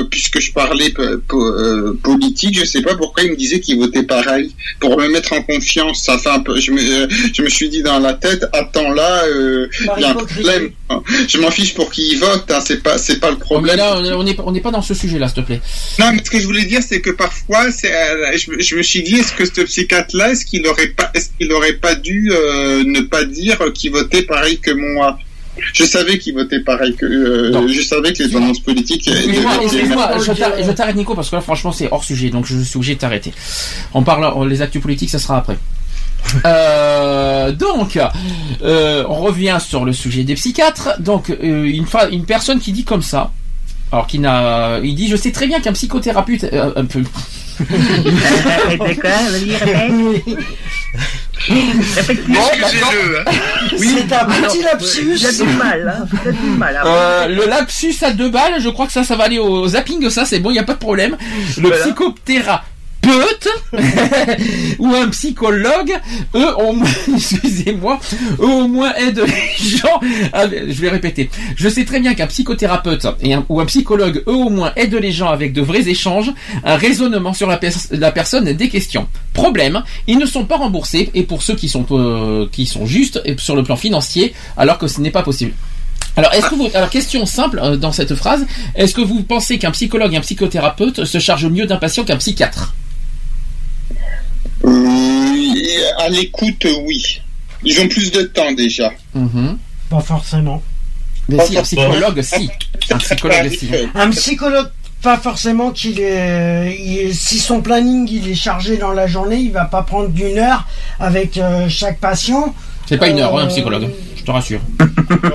euh, 0.00 0.04
puisque 0.04 0.40
je 0.40 0.52
parlais 0.52 0.90
po- 0.90 1.02
po- 1.28 1.44
euh, 1.44 1.98
politique, 2.02 2.58
je 2.58 2.64
sais 2.64 2.82
pas 2.82 2.94
pourquoi 2.94 3.24
il 3.24 3.30
me 3.32 3.36
disait 3.36 3.60
qu'il 3.60 3.78
votait 3.78 4.02
pareil 4.02 4.54
pour 4.80 4.98
me 4.98 5.08
mettre 5.08 5.32
en 5.32 5.42
confiance. 5.42 6.02
Ça 6.04 6.18
fait 6.18 6.30
un 6.30 6.40
peu, 6.40 6.53
je 6.60 6.70
me, 6.70 7.08
je 7.32 7.42
me 7.42 7.48
suis 7.48 7.68
dit 7.68 7.82
dans 7.82 7.98
la 7.98 8.14
tête, 8.14 8.44
attends 8.52 8.90
là, 8.92 9.24
euh, 9.24 9.68
il 9.96 10.02
y 10.02 10.04
a 10.04 10.10
un 10.10 10.14
problème. 10.14 10.70
Je 11.28 11.38
m'en 11.38 11.50
fiche 11.50 11.74
pour 11.74 11.90
qui 11.90 12.12
il 12.12 12.18
vote, 12.18 12.44
hein, 12.50 12.60
c'est 12.64 12.82
pas, 12.82 12.98
c'est 12.98 13.18
pas 13.20 13.30
le 13.30 13.36
Mais 13.36 13.40
problème. 13.44 13.76
là, 13.76 13.96
on 14.16 14.22
n'est 14.22 14.36
on 14.40 14.52
n'est 14.52 14.60
pas 14.60 14.70
dans 14.70 14.82
ce 14.82 14.94
sujet-là, 14.94 15.28
s'il 15.28 15.42
te 15.42 15.46
plaît. 15.46 15.60
Non, 15.98 16.12
mais 16.12 16.22
ce 16.24 16.30
que 16.30 16.38
je 16.38 16.44
voulais 16.46 16.64
dire, 16.64 16.80
c'est 16.86 17.00
que 17.00 17.10
parfois, 17.10 17.70
c'est, 17.70 17.92
euh, 17.94 18.36
je, 18.36 18.50
me- 18.50 18.60
je 18.60 18.76
me 18.76 18.82
suis 18.82 19.02
dit, 19.02 19.16
est-ce 19.16 19.32
que 19.32 19.44
ce 19.44 19.62
psychiatre-là, 19.62 20.30
est-ce 20.32 20.44
qu'il 20.44 20.66
aurait 20.66 20.88
pas, 20.88 21.10
est-ce 21.14 21.30
qu'il 21.38 21.52
aurait 21.52 21.74
pas 21.74 21.94
dû 21.94 22.30
euh, 22.32 22.82
ne 22.84 23.00
pas 23.02 23.24
dire 23.24 23.58
qu'il 23.74 23.92
votait 23.92 24.22
pareil 24.22 24.58
que 24.58 24.70
moi? 24.72 25.18
Je 25.72 25.84
savais 25.84 26.18
qu'il 26.18 26.34
votait 26.34 26.58
pareil 26.60 26.96
que, 26.96 27.06
euh, 27.06 27.68
je 27.68 27.80
savais 27.80 28.12
que 28.12 28.24
les 28.24 28.30
tendances 28.30 28.58
politiques. 28.58 29.06
Excuse-moi, 29.06 29.54
étaient- 29.54 29.64
excuse-moi, 29.66 30.10
je 30.18 30.22
étaient- 30.32 30.40
t'arrête- 30.40 30.64
je 30.66 30.70
t'arrête 30.72 30.96
Nico 30.96 31.14
parce 31.14 31.30
que 31.30 31.36
là 31.36 31.42
franchement 31.42 31.70
c'est 31.70 31.88
hors 31.92 32.02
sujet 32.02 32.30
donc 32.30 32.44
je 32.44 32.58
suis 32.60 32.76
obligé 32.76 32.96
de 32.96 32.98
t'arrêter. 32.98 33.32
On 33.94 34.02
parle 34.02 34.24
on- 34.34 34.44
les 34.44 34.62
actus 34.62 34.82
politiques 34.82 35.10
ça 35.10 35.20
sera 35.20 35.38
après. 35.38 35.56
Euh, 36.46 37.52
donc, 37.52 37.98
euh, 38.62 39.04
on 39.08 39.14
revient 39.20 39.58
sur 39.64 39.84
le 39.84 39.92
sujet 39.92 40.24
des 40.24 40.34
psychiatres. 40.34 40.90
Donc, 41.00 41.30
euh, 41.30 41.64
une, 41.64 41.86
une 42.10 42.24
personne 42.24 42.58
qui 42.60 42.72
dit 42.72 42.84
comme 42.84 43.02
ça, 43.02 43.30
alors 43.92 44.06
qui 44.06 44.18
n'a, 44.18 44.78
il 44.82 44.94
dit, 44.94 45.08
je 45.08 45.16
sais 45.16 45.30
très 45.32 45.46
bien 45.46 45.60
qu'un 45.60 45.72
psychothérapeute, 45.72 46.44
euh, 46.44 46.72
un 46.76 46.84
peu. 46.86 47.02
Excusez-le. 51.48 53.20
hein. 53.20 53.24
c'est 53.78 54.12
un 54.12 54.24
petit 54.24 54.62
lapsus. 54.62 55.16
Il 55.20 55.26
a 55.26 55.32
du 55.32 55.44
mal, 55.56 55.96
hein. 56.00 56.30
Du 56.32 56.48
mal. 56.58 56.76
hein. 56.76 56.82
Euh, 56.86 57.28
le 57.28 57.46
lapsus 57.46 57.94
à 58.02 58.12
deux 58.12 58.30
balles, 58.30 58.60
je 58.60 58.68
crois 58.68 58.86
que 58.86 58.92
ça, 58.92 59.04
ça 59.04 59.16
va 59.16 59.24
aller 59.24 59.38
au 59.38 59.66
zapping, 59.68 60.08
ça 60.10 60.24
c'est 60.24 60.40
bon, 60.40 60.50
il 60.50 60.54
n'y 60.54 60.58
a 60.58 60.64
pas 60.64 60.74
de 60.74 60.78
problème. 60.78 61.16
Le 61.58 61.68
Voilà. 61.68 61.84
psychothérapeute 61.84 62.64
ou 64.78 64.94
un 64.94 65.08
psychologue, 65.08 65.92
eux 66.34 66.54
au 66.58 66.72
moins, 66.72 66.88
excusez-moi, 67.14 67.98
eux 68.40 68.44
au 68.46 68.68
moins 68.68 68.94
aident 68.94 69.24
les 69.26 69.68
gens. 69.78 70.00
je 70.02 70.80
vais 70.80 70.88
répéter. 70.90 71.30
Je 71.56 71.68
sais 71.68 71.84
très 71.84 72.00
bien 72.00 72.14
qu'un 72.14 72.26
psychothérapeute 72.26 73.06
et 73.22 73.34
ou 73.48 73.60
un 73.60 73.66
psychologue, 73.66 74.22
eux 74.26 74.32
au 74.34 74.50
moins 74.50 74.72
aident 74.76 74.94
les 75.00 75.12
gens 75.12 75.28
avec 75.28 75.52
de 75.52 75.60
vrais 75.62 75.88
échanges, 75.88 76.32
un 76.64 76.76
raisonnement 76.76 77.32
sur 77.32 77.48
la, 77.48 77.56
pers- 77.56 77.72
la 77.90 78.12
personne 78.12 78.44
des 78.52 78.68
questions. 78.68 79.08
Problème, 79.32 79.82
ils 80.06 80.18
ne 80.18 80.26
sont 80.26 80.44
pas 80.44 80.56
remboursés 80.56 81.10
et 81.14 81.22
pour 81.22 81.42
ceux 81.42 81.54
qui 81.54 81.68
sont 81.68 81.84
euh, 81.92 82.46
qui 82.52 82.66
sont 82.66 82.86
justes 82.86 83.20
sur 83.38 83.56
le 83.56 83.62
plan 83.62 83.76
financier, 83.76 84.34
alors 84.56 84.78
que 84.78 84.86
ce 84.88 85.00
n'est 85.00 85.10
pas 85.10 85.22
possible. 85.22 85.52
Alors, 86.16 86.32
est-ce 86.32 86.46
que 86.48 86.54
vous, 86.54 86.68
alors 86.74 86.90
question 86.90 87.26
simple 87.26 87.58
euh, 87.60 87.76
dans 87.76 87.90
cette 87.90 88.14
phrase, 88.14 88.46
est-ce 88.76 88.94
que 88.94 89.00
vous 89.00 89.22
pensez 89.24 89.58
qu'un 89.58 89.72
psychologue 89.72 90.14
et 90.14 90.16
un 90.16 90.20
psychothérapeute 90.20 91.04
se 91.04 91.18
chargent 91.18 91.46
mieux 91.50 91.66
d'un 91.66 91.76
patient 91.78 92.04
qu'un 92.04 92.16
psychiatre? 92.18 92.72
À 95.98 96.08
l'écoute, 96.08 96.66
oui. 96.84 97.20
Ils 97.64 97.80
ont 97.80 97.88
plus 97.88 98.10
de 98.12 98.22
temps 98.22 98.52
déjà. 98.52 98.92
Pas 99.90 100.00
forcément. 100.00 100.62
Mais 101.28 101.38
si, 101.46 101.56
un 101.56 101.62
psychologue, 101.62 102.20
si. 102.22 102.50
Un 102.90 102.98
psychologue, 102.98 103.48
si. 103.58 103.70
Un 103.94 104.10
psychologue, 104.10 104.68
pas 105.02 105.16
forcément 105.16 105.70
qu'il 105.70 105.98
est. 106.00 106.76
il- 106.78 107.14
si 107.14 107.38
son 107.38 107.62
planning 107.62 108.06
il 108.10 108.28
est 108.28 108.34
chargé 108.34 108.76
dans 108.76 108.92
la 108.92 109.06
journée, 109.06 109.36
il 109.36 109.52
va 109.52 109.64
pas 109.64 109.82
prendre 109.82 110.08
d'une 110.10 110.38
heure 110.38 110.66
avec 111.00 111.38
euh, 111.38 111.68
chaque 111.70 111.98
patient. 111.98 112.54
C'est 112.86 112.98
pas 112.98 113.08
une 113.08 113.18
heure, 113.20 113.34
hein, 113.38 113.42
un 113.42 113.46
Euh, 113.46 113.48
psychologue. 113.48 113.88
Je 114.24 114.26
te 114.26 114.30
rassure. 114.32 114.60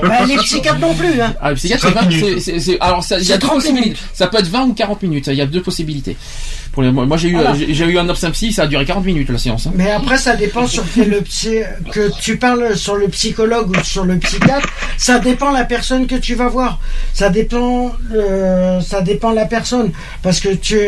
Bah, 0.02 0.26
les 0.28 0.38
psychiatres 0.38 0.80
non 0.80 0.94
plus, 0.96 1.22
hein. 1.22 1.34
Ah, 1.42 1.50
le 1.52 1.56
psychiatre, 1.56 1.84
C'est 1.84 1.90
c'est 1.90 1.94
20 1.94 2.00
30 2.02 2.10
minutes. 2.10 2.60
c'est- 2.60 2.80
alors 2.80 3.04
ça, 3.04 3.18
il 3.20 3.24
y 3.24 3.32
a 3.32 3.34
C'est 3.36 3.40
deux 3.40 3.48
30 3.48 3.56
possibilités. 3.58 3.86
minutes. 3.90 4.00
Ça 4.14 4.28
peut 4.28 4.40
être 4.40 4.48
20 4.48 4.64
ou 4.66 4.74
40 4.74 5.04
minutes. 5.04 5.28
Il 5.28 5.36
y 5.36 5.42
a 5.42 5.46
deux 5.46 5.62
possibilités. 5.62 6.18
Pour 6.72 6.82
les, 6.84 6.92
moi, 6.92 7.06
moi, 7.06 7.18
j'ai 7.18 7.30
eu, 7.30 7.34
Voilà. 7.34 7.54
j'ai 7.56 7.74
j'ai 7.74 7.86
eu 7.86 7.98
un 8.00 8.08
obstin 8.10 8.32
psy, 8.32 8.52
ça 8.52 8.64
a 8.64 8.68
duré 8.68 8.86
40 8.86 9.06
minutes 9.06 9.30
la 9.30 9.38
séance. 9.38 9.68
hein. 9.68 9.72
Mais 9.76 9.92
après, 9.92 10.18
ça 10.18 10.36
dépend 10.36 10.66
sur 10.68 10.84
que, 10.94 11.02
le 11.02 11.22
psy- 11.22 11.62
que 11.92 12.10
tu 12.20 12.38
parles 12.38 12.76
sur 12.76 12.96
le 12.96 13.08
psychologue 13.10 13.70
ou 13.70 13.84
sur 13.84 14.06
le 14.06 14.18
psychiatre. 14.18 14.68
Ça 14.98 15.20
dépend 15.20 15.52
la 15.52 15.66
personne 15.66 16.08
que 16.08 16.16
tu 16.16 16.34
vas 16.36 16.48
voir. 16.50 16.80
Ça 17.14 17.30
dépend, 17.30 17.92
euh, 18.16 18.82
ça 18.82 19.02
dépend 19.02 19.32
la 19.32 19.46
personne. 19.46 19.92
Parce 20.24 20.40
que 20.40 20.50
tu, 20.50 20.80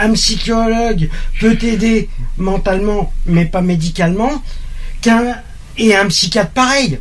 un 0.00 0.12
psychologue 0.12 1.08
peut 1.40 1.56
t'aider 1.56 2.08
mentalement, 2.38 3.12
mais 3.26 3.44
pas 3.44 3.60
médicalement. 3.62 4.30
Qu'un, 5.02 5.34
et 5.78 5.96
un 5.96 6.06
psychiatre 6.06 6.50
pareil. 6.52 6.98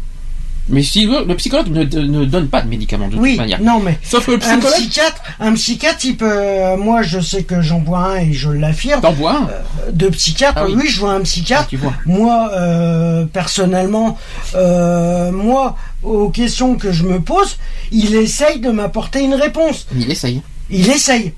Mais 0.70 0.84
si 0.84 1.06
le, 1.06 1.26
le 1.26 1.36
psychologue 1.36 1.68
ne, 1.70 1.84
ne 1.84 2.26
donne 2.26 2.48
pas 2.48 2.62
de 2.62 2.68
médicaments 2.70 3.08
de 3.08 3.18
Oui, 3.18 3.32
toute 3.32 3.40
manière. 3.40 3.62
non 3.62 3.80
mais 3.80 3.98
Sauf 4.04 4.26
que 4.28 4.32
le 4.32 4.44
un 4.44 4.60
psychiatre, 4.60 5.22
un 5.40 5.54
psychiatre, 5.54 6.06
il 6.06 6.16
peut. 6.16 6.26
euh, 6.32 6.78
moi, 6.78 7.02
je 7.02 7.20
sais 7.20 7.44
que 7.44 7.62
j'en 7.62 7.80
bois 7.80 8.00
un 8.00 8.16
et 8.18 8.34
je 8.34 8.50
l'affirme. 8.52 9.02
T'en 9.02 9.14
bois 9.14 9.34
un 9.36 9.48
Euh, 9.50 9.92
De 9.92 10.08
psychiatre, 10.10 10.60
Ah 10.62 10.66
oui. 10.68 10.74
oui. 10.78 10.88
je 10.88 11.00
vois 11.00 11.14
un 11.14 11.22
psychiatre. 11.22 11.64
Ah, 11.66 11.70
tu 11.70 11.78
vois. 11.78 11.94
Moi, 12.06 12.52
euh, 12.54 13.26
personnellement, 13.26 14.18
euh, 14.56 15.32
moi, 15.32 15.76
aux 16.04 16.30
questions 16.30 16.76
que 16.76 16.92
je 16.92 17.04
me 17.04 17.20
pose, 17.20 17.58
il 17.92 18.16
essaye 18.16 18.60
de 18.60 18.70
m'apporter 18.70 19.22
une 19.24 19.34
réponse. 19.36 19.88
Il 19.96 20.10
essaye. 20.12 20.42
Il 20.70 20.88
essaye. 20.90 21.34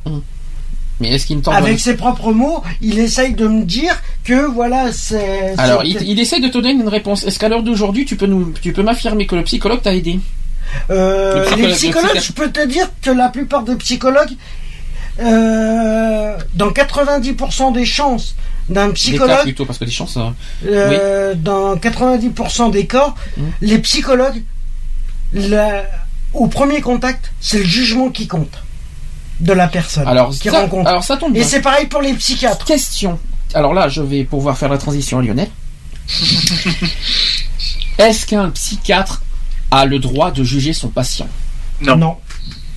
Mais 1.01 1.09
est-ce 1.09 1.25
qu'il 1.25 1.41
Avec 1.51 1.79
ses 1.79 1.95
propres 1.97 2.31
mots, 2.31 2.63
il 2.79 2.97
essaye 2.99 3.33
de 3.33 3.47
me 3.47 3.63
dire 3.63 3.99
que 4.23 4.45
voilà, 4.45 4.93
c'est. 4.93 5.55
Alors, 5.57 5.83
il, 5.83 6.01
il 6.07 6.19
essaye 6.19 6.39
de 6.39 6.47
te 6.47 6.53
donner 6.59 6.71
une 6.71 6.87
réponse. 6.87 7.23
Est-ce 7.25 7.37
qu'à 7.39 7.49
l'heure 7.49 7.63
d'aujourd'hui, 7.63 8.05
tu 8.05 8.15
peux 8.15 8.27
nous, 8.27 8.53
tu 8.61 8.71
peux 8.71 8.83
m'affirmer 8.83 9.25
que 9.27 9.35
le 9.35 9.43
psychologue 9.43 9.81
t'a 9.81 9.93
aidé? 9.95 10.19
Euh, 10.89 11.41
psychologue- 11.43 11.59
les 11.63 11.67
le 11.67 11.73
psychologues, 11.73 12.19
je 12.21 12.31
peux 12.31 12.49
te 12.51 12.65
dire 12.65 12.87
que 13.01 13.09
la 13.11 13.27
plupart 13.29 13.63
des 13.63 13.75
psychologues, 13.75 14.31
euh, 15.19 16.37
dans 16.53 16.71
90% 16.71 17.71
des 17.73 17.85
chances 17.85 18.35
d'un 18.69 18.91
psychologue, 18.91 19.41
plutôt, 19.43 19.65
parce 19.65 19.77
que 19.79 19.85
des 19.85 19.91
chances. 19.91 20.17
euh, 20.17 20.29
euh, 20.67 21.33
dans 21.35 21.75
90% 21.75 22.69
des 22.71 22.85
cas, 22.85 23.13
Mmh. 23.37 23.41
les 23.61 23.79
psychologues, 23.79 24.43
la- 25.33 25.83
au 26.33 26.47
premier 26.47 26.79
contact, 26.81 27.31
c'est 27.41 27.57
le 27.59 27.65
jugement 27.65 28.09
qui 28.09 28.27
compte 28.27 28.53
de 29.41 29.53
la 29.53 29.67
personne 29.67 30.07
Alors, 30.07 30.29
qui 30.31 30.49
ça, 30.49 30.61
rencontre. 30.61 30.87
alors 30.89 31.03
ça 31.03 31.17
tombe 31.17 31.35
Et 31.35 31.43
c'est 31.43 31.61
pareil 31.61 31.87
pour 31.87 32.01
les 32.01 32.13
psychiatres. 32.13 32.63
Question. 32.65 33.19
Alors 33.53 33.73
là, 33.73 33.89
je 33.89 34.01
vais 34.01 34.23
pouvoir 34.23 34.57
faire 34.57 34.69
la 34.69 34.77
transition 34.77 35.19
à 35.19 35.21
Lionel. 35.21 35.49
Est-ce 37.97 38.25
qu'un 38.25 38.49
psychiatre 38.49 39.21
a 39.71 39.85
le 39.85 39.99
droit 39.99 40.31
de 40.31 40.43
juger 40.43 40.73
son 40.73 40.89
patient? 40.89 41.27
Non. 41.81 42.17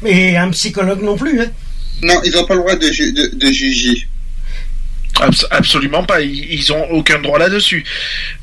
Et 0.05 0.37
un 0.37 0.51
psychologue 0.51 1.03
non 1.03 1.17
plus. 1.17 1.41
hein. 1.41 1.47
Non, 2.03 2.15
ils 2.25 2.33
n'ont 2.33 2.45
pas 2.45 2.55
le 2.55 2.61
droit 2.61 2.77
de, 2.77 2.91
ju- 2.91 3.13
de, 3.13 3.31
de 3.35 3.47
juger. 3.53 4.09
Abs- 5.21 5.47
absolument 5.51 6.05
pas. 6.05 6.21
Ils, 6.23 6.73
ont 6.73 6.91
aucun 6.91 7.19
droit 7.21 7.39
là-dessus. 7.39 7.85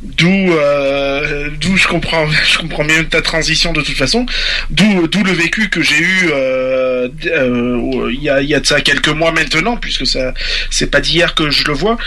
D'où, 0.01 0.29
euh, 0.29 1.49
d'où 1.59 1.75
je 1.75 1.87
comprends, 1.87 2.27
je 2.51 2.57
comprends 2.59 2.85
bien 2.85 3.03
ta 3.03 3.21
transition 3.21 3.73
de 3.73 3.81
toute 3.81 3.97
façon. 3.97 4.25
D'où, 4.69 5.07
d'où 5.07 5.23
le 5.23 5.33
vécu 5.33 5.69
que 5.69 5.81
j'ai 5.81 5.99
eu 5.99 6.29
euh, 6.31 7.09
euh, 7.25 8.11
il 8.13 8.21
y 8.21 8.29
a, 8.29 8.41
y 8.41 8.53
a 8.55 8.59
de 8.59 8.65
ça 8.65 8.81
quelques 8.81 9.09
mois 9.09 9.31
maintenant, 9.31 9.77
puisque 9.77 10.07
ça, 10.07 10.33
c'est 10.69 10.89
pas 10.89 11.01
d'hier 11.01 11.35
que 11.35 11.49
je 11.49 11.65
le 11.65 11.73
vois. 11.73 11.97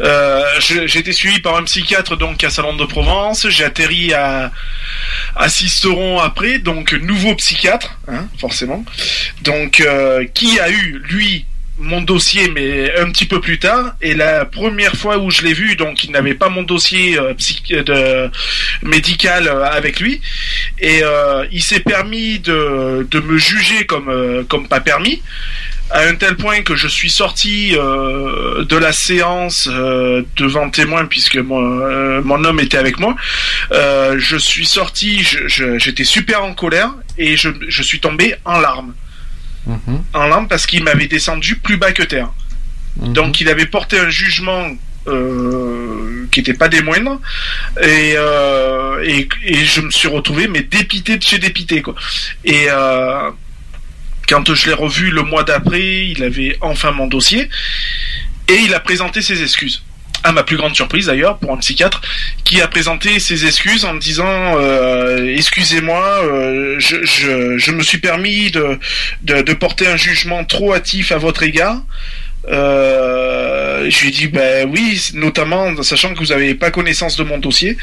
Euh, 0.00 0.42
j'ai 0.60 0.98
été 0.98 1.12
suivi 1.12 1.40
par 1.40 1.56
un 1.56 1.64
psychiatre 1.64 2.16
donc 2.16 2.42
à 2.44 2.50
Salon 2.50 2.76
de 2.76 2.84
Provence. 2.84 3.48
J'ai 3.48 3.64
atterri 3.64 4.12
à 4.14 4.52
à 5.36 5.48
Sisteron 5.48 6.20
après, 6.20 6.58
donc 6.58 6.92
nouveau 6.92 7.34
psychiatre, 7.34 7.98
hein, 8.08 8.28
forcément. 8.38 8.84
Donc 9.42 9.80
euh, 9.80 10.24
qui 10.32 10.60
a 10.60 10.70
eu 10.70 11.02
lui 11.08 11.44
mon 11.78 12.00
dossier 12.02 12.48
mais 12.50 12.96
un 12.98 13.10
petit 13.10 13.26
peu 13.26 13.40
plus 13.40 13.58
tard. 13.58 13.94
Et 14.00 14.14
la 14.14 14.44
première 14.44 14.94
fois 14.94 15.18
où 15.18 15.30
je 15.30 15.42
l'ai 15.42 15.54
vu 15.54 15.76
donc 15.76 16.04
il 16.04 16.10
n'avait 16.10 16.34
pas 16.34 16.48
mon 16.48 16.62
dossier 16.62 17.18
euh, 17.18 17.34
de 17.70 18.30
médical 18.82 19.48
euh, 19.48 19.64
avec 19.64 20.00
lui. 20.00 20.20
Et 20.78 21.02
euh, 21.02 21.46
il 21.50 21.62
s'est 21.62 21.80
permis 21.80 22.38
de, 22.38 23.06
de 23.10 23.20
me 23.20 23.38
juger 23.38 23.86
comme 23.86 24.08
euh, 24.08 24.44
comme 24.44 24.68
pas 24.68 24.80
permis 24.80 25.22
à 25.90 26.00
un 26.00 26.14
tel 26.14 26.36
point 26.36 26.62
que 26.62 26.74
je 26.74 26.88
suis 26.88 27.10
sorti 27.10 27.76
euh, 27.76 28.64
de 28.64 28.76
la 28.76 28.92
séance 28.92 29.68
euh, 29.70 30.22
devant 30.36 30.70
témoin 30.70 31.04
puisque 31.04 31.36
mon, 31.36 31.80
euh, 31.80 32.22
mon 32.24 32.42
homme 32.44 32.58
était 32.60 32.78
avec 32.78 32.98
moi. 32.98 33.14
Euh, 33.70 34.16
je 34.18 34.36
suis 34.36 34.66
sorti 34.66 35.22
j'étais 35.76 36.04
super 36.04 36.42
en 36.42 36.54
colère 36.54 36.90
et 37.18 37.36
je, 37.36 37.50
je 37.68 37.82
suis 37.82 38.00
tombé 38.00 38.34
en 38.44 38.60
larmes 38.60 38.94
en 40.12 40.26
larmes 40.26 40.48
parce 40.48 40.66
qu'il 40.66 40.84
m'avait 40.84 41.06
descendu 41.06 41.56
plus 41.56 41.76
bas 41.76 41.92
que 41.92 42.02
terre. 42.02 42.30
Donc 42.96 43.40
il 43.40 43.48
avait 43.48 43.66
porté 43.66 43.98
un 43.98 44.08
jugement 44.08 44.70
euh, 45.06 46.26
qui 46.30 46.40
n'était 46.40 46.54
pas 46.54 46.68
des 46.68 46.80
moindres 46.80 47.20
et, 47.82 48.14
euh, 48.16 49.02
et, 49.04 49.28
et 49.44 49.64
je 49.64 49.80
me 49.80 49.90
suis 49.90 50.08
retrouvé 50.08 50.48
mais 50.48 50.62
dépité 50.62 51.18
de 51.18 51.22
chez 51.22 51.38
dépité 51.38 51.82
quoi. 51.82 51.94
Et 52.44 52.66
euh, 52.70 53.30
quand 54.28 54.54
je 54.54 54.66
l'ai 54.66 54.72
revu 54.72 55.10
le 55.10 55.22
mois 55.22 55.44
d'après, 55.44 56.06
il 56.06 56.22
avait 56.22 56.56
enfin 56.60 56.92
mon 56.92 57.06
dossier 57.06 57.50
et 58.48 58.54
il 58.54 58.74
a 58.74 58.80
présenté 58.80 59.22
ses 59.22 59.42
excuses. 59.42 59.82
À 60.24 60.32
ma 60.32 60.42
plus 60.42 60.56
grande 60.56 60.74
surprise 60.74 61.06
d'ailleurs, 61.06 61.36
pour 61.36 61.52
un 61.52 61.58
psychiatre, 61.58 62.00
qui 62.44 62.62
a 62.62 62.66
présenté 62.66 63.20
ses 63.20 63.44
excuses 63.44 63.84
en 63.84 63.92
me 63.92 64.00
disant 64.00 64.58
euh, 64.58 65.34
excusez-moi, 65.36 66.02
euh, 66.24 66.76
je, 66.78 67.04
je, 67.04 67.58
je 67.58 67.70
me 67.72 67.82
suis 67.82 67.98
permis 67.98 68.50
de, 68.50 69.52
porter 69.52 69.86
un 69.86 69.98
jugement 69.98 70.44
trop 70.44 70.72
hâtif 70.72 71.12
à 71.12 71.18
votre 71.18 71.42
égard. 71.42 71.76
Euh, 72.48 73.88
je 73.88 74.00
lui 74.00 74.08
ai 74.08 74.10
dit 74.10 74.26
ben 74.28 74.68
oui, 74.70 75.00
notamment 75.14 75.82
sachant 75.82 76.12
que 76.14 76.18
vous 76.18 76.26
n'avez 76.26 76.54
pas 76.54 76.70
connaissance 76.70 77.16
de 77.16 77.24
mon 77.24 77.38
dossier. 77.38 77.76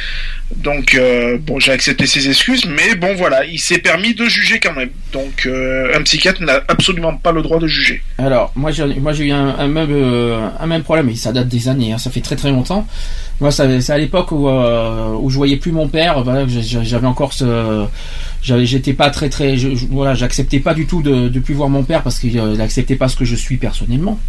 Donc 0.56 0.96
euh, 0.96 1.38
bon, 1.40 1.60
j'ai 1.60 1.72
accepté 1.72 2.06
ses 2.06 2.30
excuses, 2.30 2.66
mais 2.66 2.96
bon 2.96 3.16
voilà, 3.16 3.46
il 3.46 3.60
s'est 3.60 3.80
permis 3.80 4.14
de 4.14 4.26
juger 4.26 4.60
quand 4.60 4.74
même. 4.74 4.90
Donc 5.14 5.46
euh, 5.46 5.98
un 5.98 6.02
psychiatre 6.04 6.42
n'a 6.44 6.62
absolument 6.68 7.16
pas 7.16 7.32
le 7.32 7.42
droit 7.42 7.60
de 7.60 7.68
juger. 7.68 8.02
Alors, 8.18 8.52
moi 8.56 8.72
j'ai, 8.72 8.84
eu 8.84 9.32
un, 9.32 9.68
même, 9.68 10.52
un 10.60 10.68
même 10.68 10.84
problème, 10.84 11.10
et 11.10 11.16
ça 11.16 11.32
date 11.32 11.48
des 11.48 11.68
années, 11.68 11.94
hein, 11.94 11.98
ça 11.98 12.12
fait 12.12 12.22
très 12.22 12.36
très 12.36 12.52
longtemps. 12.52 12.88
Moi, 13.40 13.52
c'est 13.52 13.90
à 13.90 13.98
l'époque 13.98 14.32
où, 14.32 14.48
où 14.48 15.30
je 15.32 15.36
voyais 15.36 15.58
plus 15.58 15.72
mon 15.72 15.88
père, 15.88 16.24
voilà, 16.24 16.46
j'avais 16.48 17.08
encore 17.08 17.34
ce. 17.34 17.88
J'étais 18.44 18.94
pas 18.94 19.10
très 19.10 19.30
très. 19.30 19.56
voilà, 19.90 20.14
j'acceptais 20.14 20.60
pas 20.60 20.76
du 20.76 20.86
tout 20.86 21.02
de, 21.02 21.40
plus 21.40 21.56
voir 21.56 21.68
mon 21.68 21.84
père 21.84 22.04
parce 22.04 22.20
qu'il 22.20 22.36
n'acceptait 22.36 22.96
pas 22.96 23.08
ce 23.08 23.16
que 23.16 23.26
je 23.26 23.36
suis 23.36 23.58
personnellement. 23.58 24.20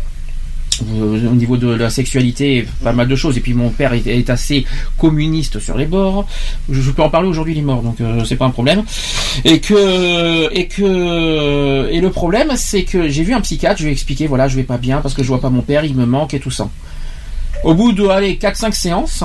Euh, 0.90 1.30
au 1.30 1.34
niveau 1.34 1.56
de 1.56 1.68
la 1.68 1.90
sexualité, 1.90 2.66
pas 2.82 2.92
mal 2.92 3.08
de 3.08 3.16
choses. 3.16 3.36
Et 3.36 3.40
puis 3.40 3.54
mon 3.54 3.70
père 3.70 3.92
est, 3.92 4.06
est 4.06 4.30
assez 4.30 4.64
communiste 4.98 5.60
sur 5.60 5.76
les 5.76 5.86
bords. 5.86 6.26
Je, 6.70 6.80
je 6.80 6.90
peux 6.90 7.02
en 7.02 7.10
parler 7.10 7.28
aujourd'hui, 7.28 7.54
il 7.54 7.58
est 7.58 7.62
mort, 7.62 7.82
donc 7.82 8.00
euh, 8.00 8.24
c'est 8.24 8.36
pas 8.36 8.46
un 8.46 8.50
problème. 8.50 8.82
Et 9.44 9.60
que 9.60 10.52
et 10.52 10.66
que 10.68 11.88
et 11.90 12.00
le 12.00 12.10
problème, 12.10 12.52
c'est 12.56 12.84
que 12.84 13.08
j'ai 13.08 13.22
vu 13.22 13.34
un 13.34 13.40
psychiatre. 13.40 13.78
Je 13.78 13.84
lui 13.84 13.90
ai 13.90 13.92
expliqué, 13.92 14.26
voilà, 14.26 14.48
je 14.48 14.56
vais 14.56 14.62
pas 14.64 14.78
bien 14.78 15.00
parce 15.00 15.14
que 15.14 15.22
je 15.22 15.28
vois 15.28 15.40
pas 15.40 15.50
mon 15.50 15.62
père, 15.62 15.84
il 15.84 15.94
me 15.94 16.06
manque 16.06 16.34
et 16.34 16.40
tout 16.40 16.50
ça. 16.50 16.68
Au 17.64 17.74
bout 17.74 17.92
de 17.92 18.06
allez 18.08 18.36
4-5 18.36 18.72
séances, 18.72 19.24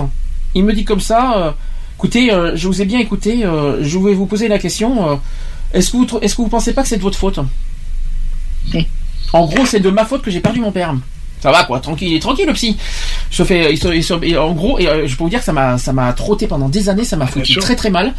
il 0.54 0.64
me 0.64 0.74
dit 0.74 0.86
comme 0.86 1.00
ça. 1.02 1.38
euh, 1.38 1.52
écoutez, 1.98 2.32
euh, 2.32 2.56
je 2.56 2.68
vous 2.68 2.82
ai 2.82 2.86
bien 2.86 3.00
écouté. 3.00 3.42
je 3.42 3.98
vais 4.00 4.14
vous 4.14 4.26
poser 4.28 4.48
la 4.48 4.60
question. 4.60 5.20
est-ce 5.74 5.92
que 5.92 5.98
vous 5.98 6.08
est-ce 6.22 6.36
que 6.36 6.42
vous 6.42 6.50
pensez 6.50 6.74
pas 6.74 6.84
que 6.84 6.88
c'est 6.90 6.98
de 6.98 7.02
votre 7.04 7.18
faute? 7.18 7.40
En 9.34 9.46
gros, 9.46 9.66
c'est 9.66 9.80
de 9.80 9.90
ma 9.90 10.06
faute 10.06 10.22
que 10.22 10.32
j'ai 10.32 10.40
perdu 10.40 10.60
mon 10.62 10.72
père. 10.72 10.94
Ça 11.48 11.54
va 11.54 11.64
quoi, 11.64 11.80
tranquille, 11.80 12.20
tranquille 12.20 12.46
le 12.46 12.54
psy. 12.54 12.76
Je 13.32 13.44
fais, 13.44 13.72
il 13.72 13.78
se- 13.78 13.88
il 13.94 14.04
se- 14.04 14.14
et 14.24 14.38
en 14.38 14.52
gros, 14.54 14.80
et, 14.80 14.88
euh, 14.88 15.08
je 15.08 15.16
peux 15.16 15.24
vous 15.24 15.30
dire 15.30 15.40
que 15.40 15.46
ça 15.46 15.54
m'a, 15.54 15.78
ça 15.78 15.94
m'a 15.94 16.12
trotté 16.14 16.46
pendant 16.48 16.68
des 16.68 16.90
années, 16.90 17.06
ça 17.06 17.16
m'a 17.16 17.26
foutu 17.28 17.54
très 17.62 17.76
très 17.78 17.90
mal, 17.90 18.14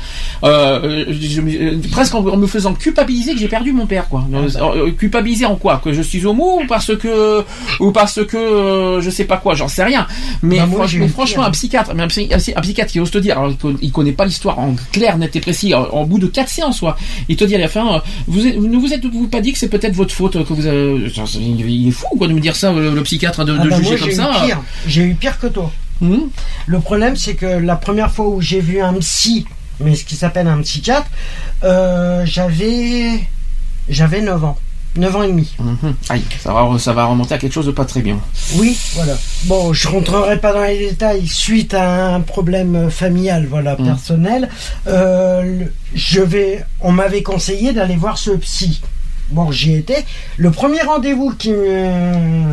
euh, 0.44 1.04
je 1.10 1.40
euh, 1.40 1.78
presque 1.90 2.14
en, 2.14 2.26
en 2.26 2.36
me 2.36 2.46
faisant 2.46 2.72
culpabiliser 2.74 3.34
que 3.34 3.38
j'ai 3.40 3.48
perdu 3.48 3.72
mon 3.72 3.86
père 3.86 4.08
quoi. 4.08 4.24
Euh, 4.32 4.48
euh, 4.60 4.90
culpabiliser 4.92 5.44
en 5.46 5.56
quoi? 5.56 5.80
Que 5.84 5.92
je 5.92 6.00
suis 6.02 6.24
homo 6.24 6.60
ou 6.62 6.66
parce 6.66 6.96
que 6.96 7.44
ou 7.80 7.90
parce 7.92 8.24
que 8.24 8.98
je 9.02 9.10
sais 9.10 9.24
pas 9.24 9.36
quoi, 9.36 9.54
j'en 9.54 9.68
sais 9.68 9.84
rien. 9.84 10.06
Mais, 10.42 10.58
Bah, 10.58 10.66
moi, 10.66 10.78
franch- 10.86 10.88
j'ai 10.90 10.98
mais 11.00 11.06
eu 11.06 11.08
franchement, 11.10 11.44
un 11.44 11.50
psychiatre, 11.50 11.92
mais 11.94 12.02
un, 12.04 12.08
psy- 12.08 12.28
un 12.32 12.38
psy- 12.38 12.52
un 12.56 12.60
psychiatre 12.62 12.90
qui 12.92 13.00
ose 13.00 13.10
te 13.10 13.18
dire, 13.18 13.38
alors 13.38 13.50
il 13.50 13.56
con- 13.58 13.76
il 13.82 13.92
connaît 13.92 14.12
pas 14.12 14.24
l'histoire 14.24 14.58
en 14.58 14.74
clair, 14.92 15.18
net 15.18 15.34
et 15.36 15.40
précis, 15.40 15.74
en, 15.74 15.82
en 15.92 16.04
bout 16.04 16.18
de 16.18 16.26
quatre 16.28 16.48
séances, 16.48 16.78
soit, 16.78 16.96
il 17.28 17.36
te 17.36 17.44
dit 17.44 17.54
à 17.54 17.58
la 17.58 17.68
fin, 17.68 18.02
vous, 18.26 18.46
êtes- 18.46 18.56
vous 18.56 18.68
ne 18.68 18.76
vous 18.78 18.92
êtes-vous 18.94 19.28
pas 19.28 19.40
dit 19.40 19.52
que 19.52 19.58
c'est 19.58 19.68
peut-être 19.68 19.94
votre 19.94 20.14
faute 20.14 20.42
que 20.44 20.52
vous 20.52 20.66
avez, 20.66 20.94
il 21.40 21.88
est 21.88 21.90
fou 21.90 22.06
quoi 22.16 22.26
de 22.26 22.32
me 22.32 22.40
dire 22.40 22.56
ça, 22.56 22.72
le, 22.72 22.94
le 22.94 23.02
psychiatre 23.02 23.17
de, 23.18 23.58
Ah 23.60 23.64
de 23.64 23.68
bah, 23.70 23.76
juger 23.76 23.90
moi, 23.90 23.98
comme 23.98 24.08
j'ai 24.10 24.14
ça. 24.16 24.30
eu 24.42 24.46
pire. 24.46 24.60
J'ai 24.86 25.02
eu 25.02 25.14
pire 25.14 25.38
que 25.38 25.46
toi. 25.48 25.70
Mhm. 26.00 26.30
Le 26.66 26.80
problème, 26.80 27.16
c'est 27.16 27.34
que 27.34 27.46
la 27.46 27.76
première 27.76 28.10
fois 28.10 28.28
où 28.28 28.40
j'ai 28.40 28.60
vu 28.60 28.80
un 28.80 28.94
psy, 28.94 29.46
mais 29.80 29.94
ce 29.94 30.04
qui 30.04 30.16
s'appelle 30.16 30.46
un 30.48 30.60
psychiatre, 30.62 31.08
euh, 31.64 32.22
j'avais 32.24 33.20
j'avais 33.88 34.20
9 34.20 34.44
ans. 34.44 34.58
9 34.96 35.16
ans 35.16 35.22
et 35.22 35.28
demi. 35.28 35.54
Mhm. 35.58 35.94
Aïe, 36.08 36.22
ça 36.40 36.52
va, 36.52 36.78
ça 36.78 36.92
va 36.92 37.04
remonter 37.04 37.34
à 37.34 37.38
quelque 37.38 37.52
chose 37.52 37.66
de 37.66 37.70
pas 37.72 37.84
très 37.84 38.00
bien. 38.00 38.18
Oui, 38.56 38.76
voilà. 38.94 39.14
Bon, 39.44 39.72
je 39.72 39.86
rentrerai 39.88 40.38
pas 40.40 40.52
dans 40.52 40.62
les 40.64 40.78
détails 40.90 41.26
suite 41.28 41.74
à 41.74 42.14
un 42.14 42.20
problème 42.20 42.90
familial, 42.90 43.46
voilà, 43.48 43.76
personnel. 43.76 44.48
Euh, 44.86 45.64
je 45.94 46.20
vais, 46.20 46.64
on 46.80 46.90
m'avait 46.92 47.22
conseillé 47.22 47.72
d'aller 47.72 47.96
voir 47.96 48.18
ce 48.18 48.30
psy. 48.32 48.80
Bon, 49.30 49.52
j'y 49.52 49.74
étais. 49.74 50.04
Le 50.38 50.50
premier 50.50 50.80
rendez-vous 50.80 51.32
qui 51.32 51.50
me, 51.52 52.44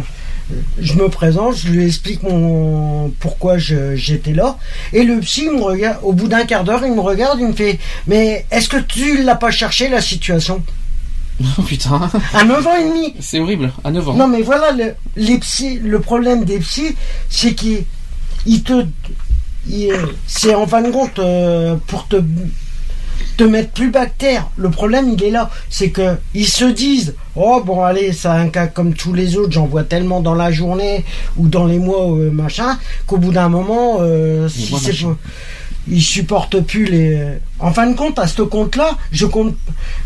je 0.79 0.93
me 0.93 1.09
présente, 1.09 1.55
je 1.57 1.69
lui 1.69 1.85
explique 1.85 2.23
mon 2.23 3.09
pourquoi 3.19 3.57
j'étais 3.57 4.33
là, 4.33 4.57
et 4.93 5.03
le 5.03 5.19
psy 5.19 5.49
me 5.49 5.61
regarde. 5.61 5.99
Au 6.03 6.13
bout 6.13 6.27
d'un 6.27 6.45
quart 6.45 6.63
d'heure, 6.63 6.85
il 6.85 6.93
me 6.93 7.01
regarde, 7.01 7.39
il 7.39 7.47
me 7.47 7.53
fait, 7.53 7.79
mais 8.07 8.45
est-ce 8.51 8.69
que 8.69 8.77
tu 8.77 9.23
l'as 9.23 9.35
pas 9.35 9.51
cherché 9.51 9.89
la 9.89 10.01
situation? 10.01 10.63
Oh 11.57 11.61
putain. 11.63 12.09
À 12.33 12.45
9 12.45 12.67
ans 12.67 12.77
et 12.77 12.83
demi. 12.83 13.13
C'est 13.19 13.39
horrible, 13.39 13.71
à 13.83 13.91
9 13.91 14.09
ans. 14.09 14.13
Non, 14.13 14.27
mais 14.27 14.41
voilà, 14.41 14.71
le, 14.71 14.95
les 15.17 15.37
psys, 15.39 15.79
le 15.83 15.99
problème 15.99 16.45
des 16.45 16.59
psys, 16.59 16.95
c'est 17.29 17.53
qu'ils 17.53 17.83
ils 18.45 18.63
te. 18.63 18.85
C'est 20.27 20.53
en 20.53 20.67
fin 20.67 20.81
de 20.81 20.91
compte 20.91 21.17
euh, 21.19 21.75
pour 21.87 22.07
te, 22.07 22.17
te 23.37 23.43
mettre 23.43 23.71
plus 23.71 23.89
bactère. 23.91 24.49
Le 24.57 24.69
problème, 24.69 25.09
il 25.09 25.23
est 25.23 25.29
là. 25.31 25.49
C'est 25.69 25.89
que 25.89 26.15
ils 26.33 26.47
se 26.47 26.65
disent 26.65 27.15
Oh, 27.35 27.61
bon, 27.65 27.83
allez, 27.83 28.13
c'est 28.13 28.27
un 28.29 28.47
cas 28.49 28.67
comme 28.67 28.93
tous 28.93 29.13
les 29.13 29.35
autres, 29.37 29.51
j'en 29.51 29.65
vois 29.65 29.83
tellement 29.83 30.21
dans 30.21 30.35
la 30.35 30.51
journée 30.51 31.03
ou 31.37 31.47
dans 31.47 31.65
les 31.65 31.79
mois, 31.79 32.11
euh, 32.11 32.31
machin, 32.31 32.77
qu'au 33.07 33.17
bout 33.17 33.31
d'un 33.33 33.49
moment, 33.49 33.97
euh, 33.99 34.47
si 34.49 34.73
c'est 34.79 34.93
ils 35.87 36.01
supportent 36.01 36.61
plus 36.61 36.85
les. 36.85 37.19
En 37.59 37.71
fin 37.71 37.87
de 37.87 37.95
compte, 37.95 38.17
à 38.19 38.25
ce 38.27 38.41
compte-là, 38.41 38.97
je, 39.11 39.25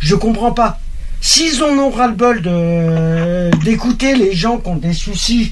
je 0.01 0.15
comprends 0.15 0.51
pas. 0.51 0.79
S'ils 1.21 1.63
en 1.63 1.77
ont 1.77 1.89
ras-le-bol 1.89 2.41
de- 2.41 3.51
d'écouter 3.63 4.15
les 4.15 4.33
gens 4.33 4.57
qui 4.57 4.69
ont 4.69 4.75
des 4.75 4.93
soucis, 4.93 5.51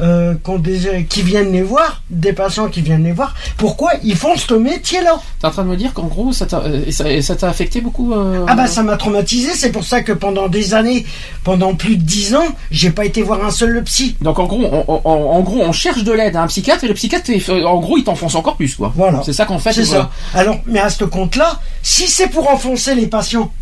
euh, 0.00 0.34
des- 0.58 1.04
qui 1.08 1.22
viennent 1.22 1.52
les 1.52 1.62
voir, 1.62 2.02
des 2.10 2.32
patients 2.32 2.68
qui 2.68 2.80
viennent 2.82 3.04
les 3.04 3.12
voir, 3.12 3.34
pourquoi 3.56 3.92
ils 4.04 4.16
font 4.16 4.36
ce 4.36 4.54
métier-là 4.54 5.18
T'es 5.40 5.46
en 5.46 5.50
train 5.50 5.64
de 5.64 5.68
me 5.68 5.76
dire 5.76 5.92
qu'en 5.94 6.06
gros, 6.06 6.32
ça 6.32 6.46
t'a 6.46 6.60
euh, 6.60 6.90
ça, 6.90 7.04
ça 7.22 7.36
t'a 7.36 7.48
affecté 7.48 7.80
beaucoup 7.80 8.12
euh, 8.12 8.44
Ah 8.48 8.54
bah 8.54 8.66
ça 8.66 8.82
m'a 8.82 8.96
traumatisé, 8.96 9.50
c'est 9.54 9.70
pour 9.72 9.84
ça 9.84 10.02
que 10.02 10.12
pendant 10.12 10.48
des 10.48 10.74
années, 10.74 11.06
pendant 11.44 11.74
plus 11.74 11.96
de 11.96 12.02
dix 12.02 12.34
ans, 12.34 12.46
j'ai 12.70 12.90
pas 12.90 13.04
été 13.04 13.22
voir 13.22 13.44
un 13.44 13.50
seul 13.50 13.82
psy. 13.84 14.16
Donc 14.20 14.38
en 14.38 14.46
gros, 14.46 14.64
on, 14.88 15.00
en 15.08 15.40
gros, 15.40 15.60
on 15.62 15.72
cherche 15.72 16.04
de 16.04 16.12
l'aide 16.12 16.36
à 16.36 16.42
un 16.42 16.46
psychiatre 16.46 16.84
et 16.84 16.88
le 16.88 16.94
psychiatre, 16.94 17.30
en 17.66 17.78
gros, 17.80 17.96
il 17.98 18.04
t'enfonce 18.04 18.34
encore 18.34 18.56
plus, 18.56 18.74
quoi. 18.74 18.92
Voilà. 18.96 19.22
C'est 19.24 19.32
ça 19.32 19.44
qu'en 19.44 19.58
fait. 19.58 19.72
C'est 19.72 19.82
euh, 19.82 19.84
ça. 19.84 20.10
Alors, 20.34 20.58
mais 20.66 20.80
à 20.80 20.90
ce 20.90 21.04
compte-là, 21.04 21.60
si 21.82 22.06
c'est 22.08 22.28
pour 22.28 22.50
enfoncer 22.50 22.94
les 22.94 23.06
patients, 23.06 23.52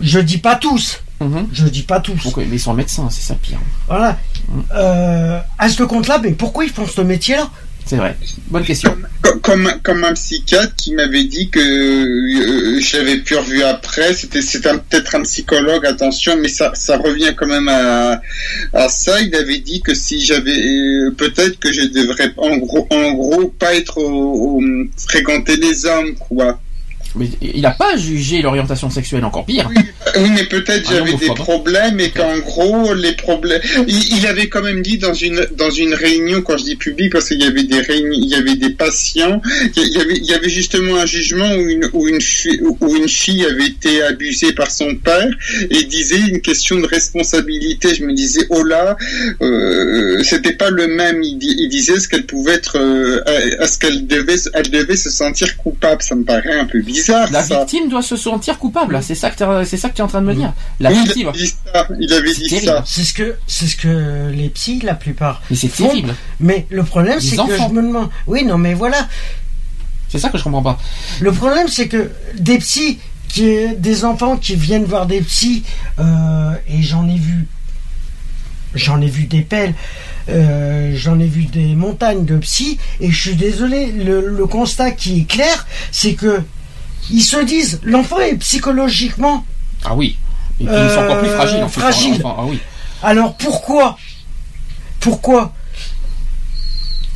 je 0.00 0.18
dis 0.18 0.38
pas 0.38 0.56
tous. 0.56 1.00
Mhm. 1.22 1.48
Je 1.52 1.64
dis 1.66 1.82
pas 1.82 2.00
tous. 2.00 2.16
Pourquoi 2.22 2.44
Mais 2.48 2.56
ils 2.56 2.60
sont 2.60 2.74
médecins, 2.74 3.08
c'est 3.10 3.22
ça 3.22 3.34
pire. 3.34 3.58
Voilà. 3.88 4.18
Euh, 4.74 5.38
à 5.58 5.68
ce 5.68 5.82
compte-là, 5.82 6.20
mais 6.22 6.32
pourquoi 6.32 6.64
ils 6.64 6.70
font 6.70 6.86
ce 6.86 7.00
métier-là? 7.00 7.50
C'est 7.84 7.96
vrai. 7.96 8.16
Bonne 8.48 8.62
question. 8.64 8.96
Co- 9.22 9.38
Comme, 9.40 9.68
comme 9.82 10.04
un 10.04 10.12
psychiatre 10.12 10.72
qui 10.76 10.94
m'avait 10.94 11.24
dit 11.24 11.50
que 11.50 11.58
euh, 11.58 12.80
je 12.80 12.96
l'avais 12.96 13.16
pu 13.18 13.34
revu 13.34 13.62
après, 13.64 14.14
c'était 14.14 14.40
c'est 14.40 14.60
peut-être 14.60 15.16
un 15.16 15.22
psychologue, 15.22 15.84
attention, 15.84 16.36
mais 16.40 16.46
ça, 16.48 16.70
ça 16.74 16.96
revient 16.96 17.34
quand 17.36 17.48
même 17.48 17.68
à, 17.68 18.20
à 18.72 18.88
ça. 18.88 19.20
Il 19.20 19.34
avait 19.34 19.58
dit 19.58 19.80
que 19.82 19.94
si 19.94 20.20
j'avais 20.20 20.56
euh, 20.56 21.10
peut-être 21.16 21.58
que 21.58 21.72
je 21.72 21.82
devrais 21.82 22.32
en 22.36 22.56
gros 22.58 22.86
en 22.90 23.12
gros 23.14 23.48
pas 23.48 23.74
être 23.74 23.98
au, 23.98 24.58
au- 24.58 24.62
fréquenter 24.96 25.56
les 25.56 25.84
hommes 25.84 26.14
quoi. 26.14 26.60
Mais 27.16 27.28
il 27.40 27.60
n'a 27.62 27.70
pas 27.72 27.96
jugé 27.96 28.42
l'orientation 28.42 28.90
sexuelle, 28.90 29.24
encore 29.24 29.44
pire. 29.44 29.68
Oui, 30.16 30.30
mais 30.34 30.44
peut-être 30.44 30.86
Ah 30.88 30.94
j'avais 30.94 31.14
des 31.14 31.26
problèmes 31.26 32.00
et 32.00 32.10
qu'en 32.10 32.38
gros 32.38 32.94
les 32.94 33.12
problèmes. 33.12 33.60
Il, 33.86 34.18
il 34.18 34.26
avait 34.26 34.48
quand 34.48 34.62
même 34.62 34.82
dit 34.82 34.98
dans 34.98 35.14
une 35.14 35.46
dans 35.56 35.70
une 35.70 35.94
réunion 35.94 36.42
quand 36.42 36.56
je 36.56 36.64
dis 36.64 36.76
public 36.76 37.12
parce 37.12 37.28
qu'il 37.28 37.42
y 37.42 37.46
avait 37.46 37.64
des 37.64 37.80
réunions, 37.80 38.12
il 38.12 38.28
y 38.28 38.34
avait 38.34 38.56
des 38.56 38.70
patients, 38.70 39.40
il 39.76 39.88
y 39.88 39.98
avait 39.98 40.16
il 40.16 40.24
y 40.24 40.34
avait 40.34 40.48
justement 40.48 40.96
un 40.96 41.06
jugement 41.06 41.50
où 41.54 41.68
une 41.68 41.88
où 41.92 42.08
une 42.08 42.20
fille 42.20 42.60
où 42.80 42.96
une 42.96 43.08
fille 43.08 43.44
avait 43.44 43.66
été 43.66 44.02
abusée 44.02 44.52
par 44.52 44.70
son 44.70 44.94
père 44.96 45.30
et 45.70 45.84
disait 45.84 46.20
une 46.28 46.40
question 46.40 46.78
de 46.78 46.86
responsabilité. 46.86 47.94
Je 47.94 48.04
me 48.04 48.12
disais 48.14 48.46
oh 48.50 48.62
là, 48.62 48.96
euh, 49.40 50.22
c'était 50.22 50.52
pas 50.54 50.70
le 50.70 50.86
même. 50.88 51.22
Il 51.22 51.68
disait 51.68 51.98
ce 52.00 52.08
qu'elle 52.08 52.26
pouvait 52.26 52.54
être, 52.54 52.78
euh, 52.78 53.20
à, 53.26 53.64
à 53.64 53.66
ce 53.66 53.78
qu'elle 53.78 54.06
devait 54.06 54.36
elle 54.54 54.70
devait 54.70 54.96
se 54.96 55.10
sentir 55.10 55.56
coupable. 55.56 56.02
Ça 56.02 56.14
me 56.14 56.24
paraît 56.24 56.58
un 56.58 56.64
peu 56.64 56.80
bizarre. 56.80 57.01
La 57.08 57.42
ça. 57.42 57.58
victime 57.58 57.88
doit 57.88 58.02
se 58.02 58.16
sentir 58.16 58.58
coupable. 58.58 59.00
C'est 59.02 59.14
ça 59.14 59.30
que 59.30 59.64
c'est 59.64 59.76
ça 59.76 59.88
que 59.88 59.94
tu 59.94 60.00
es 60.00 60.04
en 60.04 60.08
train 60.08 60.20
de 60.22 60.26
me 60.26 60.34
dire. 60.34 60.52
La 60.80 60.90
Oui, 60.90 60.96
victime. 61.04 61.30
il 61.34 61.38
avait 61.38 61.38
dit 61.38 61.54
ça. 61.72 61.88
Il 62.00 62.12
avait 62.12 62.34
dit 62.34 62.48
terrible. 62.48 62.66
ça. 62.66 62.82
C'est 62.86 63.04
ce 63.04 63.14
que 63.14 63.34
c'est 63.46 63.66
ce 63.66 63.76
que 63.76 64.30
les 64.30 64.48
psys, 64.50 64.80
la 64.82 64.94
plupart. 64.94 65.42
Mais 65.50 65.56
c'est 65.56 65.68
terrible. 65.68 66.14
Mais 66.40 66.66
le 66.70 66.82
problème, 66.84 67.20
c'est 67.20 67.36
que 67.36 67.40
enfants. 67.42 67.68
je 67.70 67.74
me 67.74 67.82
demande. 67.82 68.08
Oui, 68.26 68.44
non, 68.44 68.58
mais 68.58 68.74
voilà. 68.74 69.08
C'est 70.08 70.18
ça 70.18 70.28
que 70.28 70.36
je 70.38 70.44
comprends 70.44 70.62
pas. 70.62 70.78
Le 71.20 71.32
problème, 71.32 71.68
c'est 71.68 71.88
que 71.88 72.10
des 72.38 72.58
psys, 72.58 72.98
qui, 73.28 73.68
des 73.78 74.04
enfants 74.04 74.36
qui 74.36 74.56
viennent 74.56 74.84
voir 74.84 75.06
des 75.06 75.22
psys, 75.22 75.62
euh, 75.98 76.52
et 76.68 76.82
j'en 76.82 77.08
ai 77.08 77.16
vu, 77.16 77.46
j'en 78.74 79.00
ai 79.00 79.06
vu 79.06 79.24
des 79.24 79.40
pelles, 79.40 79.74
euh, 80.28 80.92
j'en 80.94 81.18
ai 81.18 81.26
vu 81.26 81.44
des 81.46 81.74
montagnes 81.74 82.26
de 82.26 82.36
psys, 82.36 82.78
et 83.00 83.10
je 83.10 83.18
suis 83.18 83.36
désolé, 83.36 83.86
le, 83.92 84.28
le 84.28 84.46
constat 84.46 84.90
qui 84.90 85.20
est 85.20 85.24
clair, 85.24 85.66
c'est 85.90 86.12
que 86.12 86.42
ils 87.10 87.22
se 87.22 87.42
disent, 87.44 87.80
l'enfant 87.82 88.20
est 88.20 88.36
psychologiquement 88.36 89.44
Ah 89.84 89.94
oui. 89.94 90.16
Et 90.60 90.64
puis 90.64 90.74
ils 90.74 90.90
sont 90.90 91.00
encore 91.00 91.18
plus 91.18 91.28
Euh, 91.28 91.36
fragiles 91.36 91.62
en 91.64 91.68
fait. 91.68 91.80
fragile. 91.80 92.22
Enfin, 92.24 92.36
ah 92.38 92.44
oui. 92.46 92.58
Alors 93.02 93.34
pourquoi 93.36 93.96
Pourquoi 95.00 95.52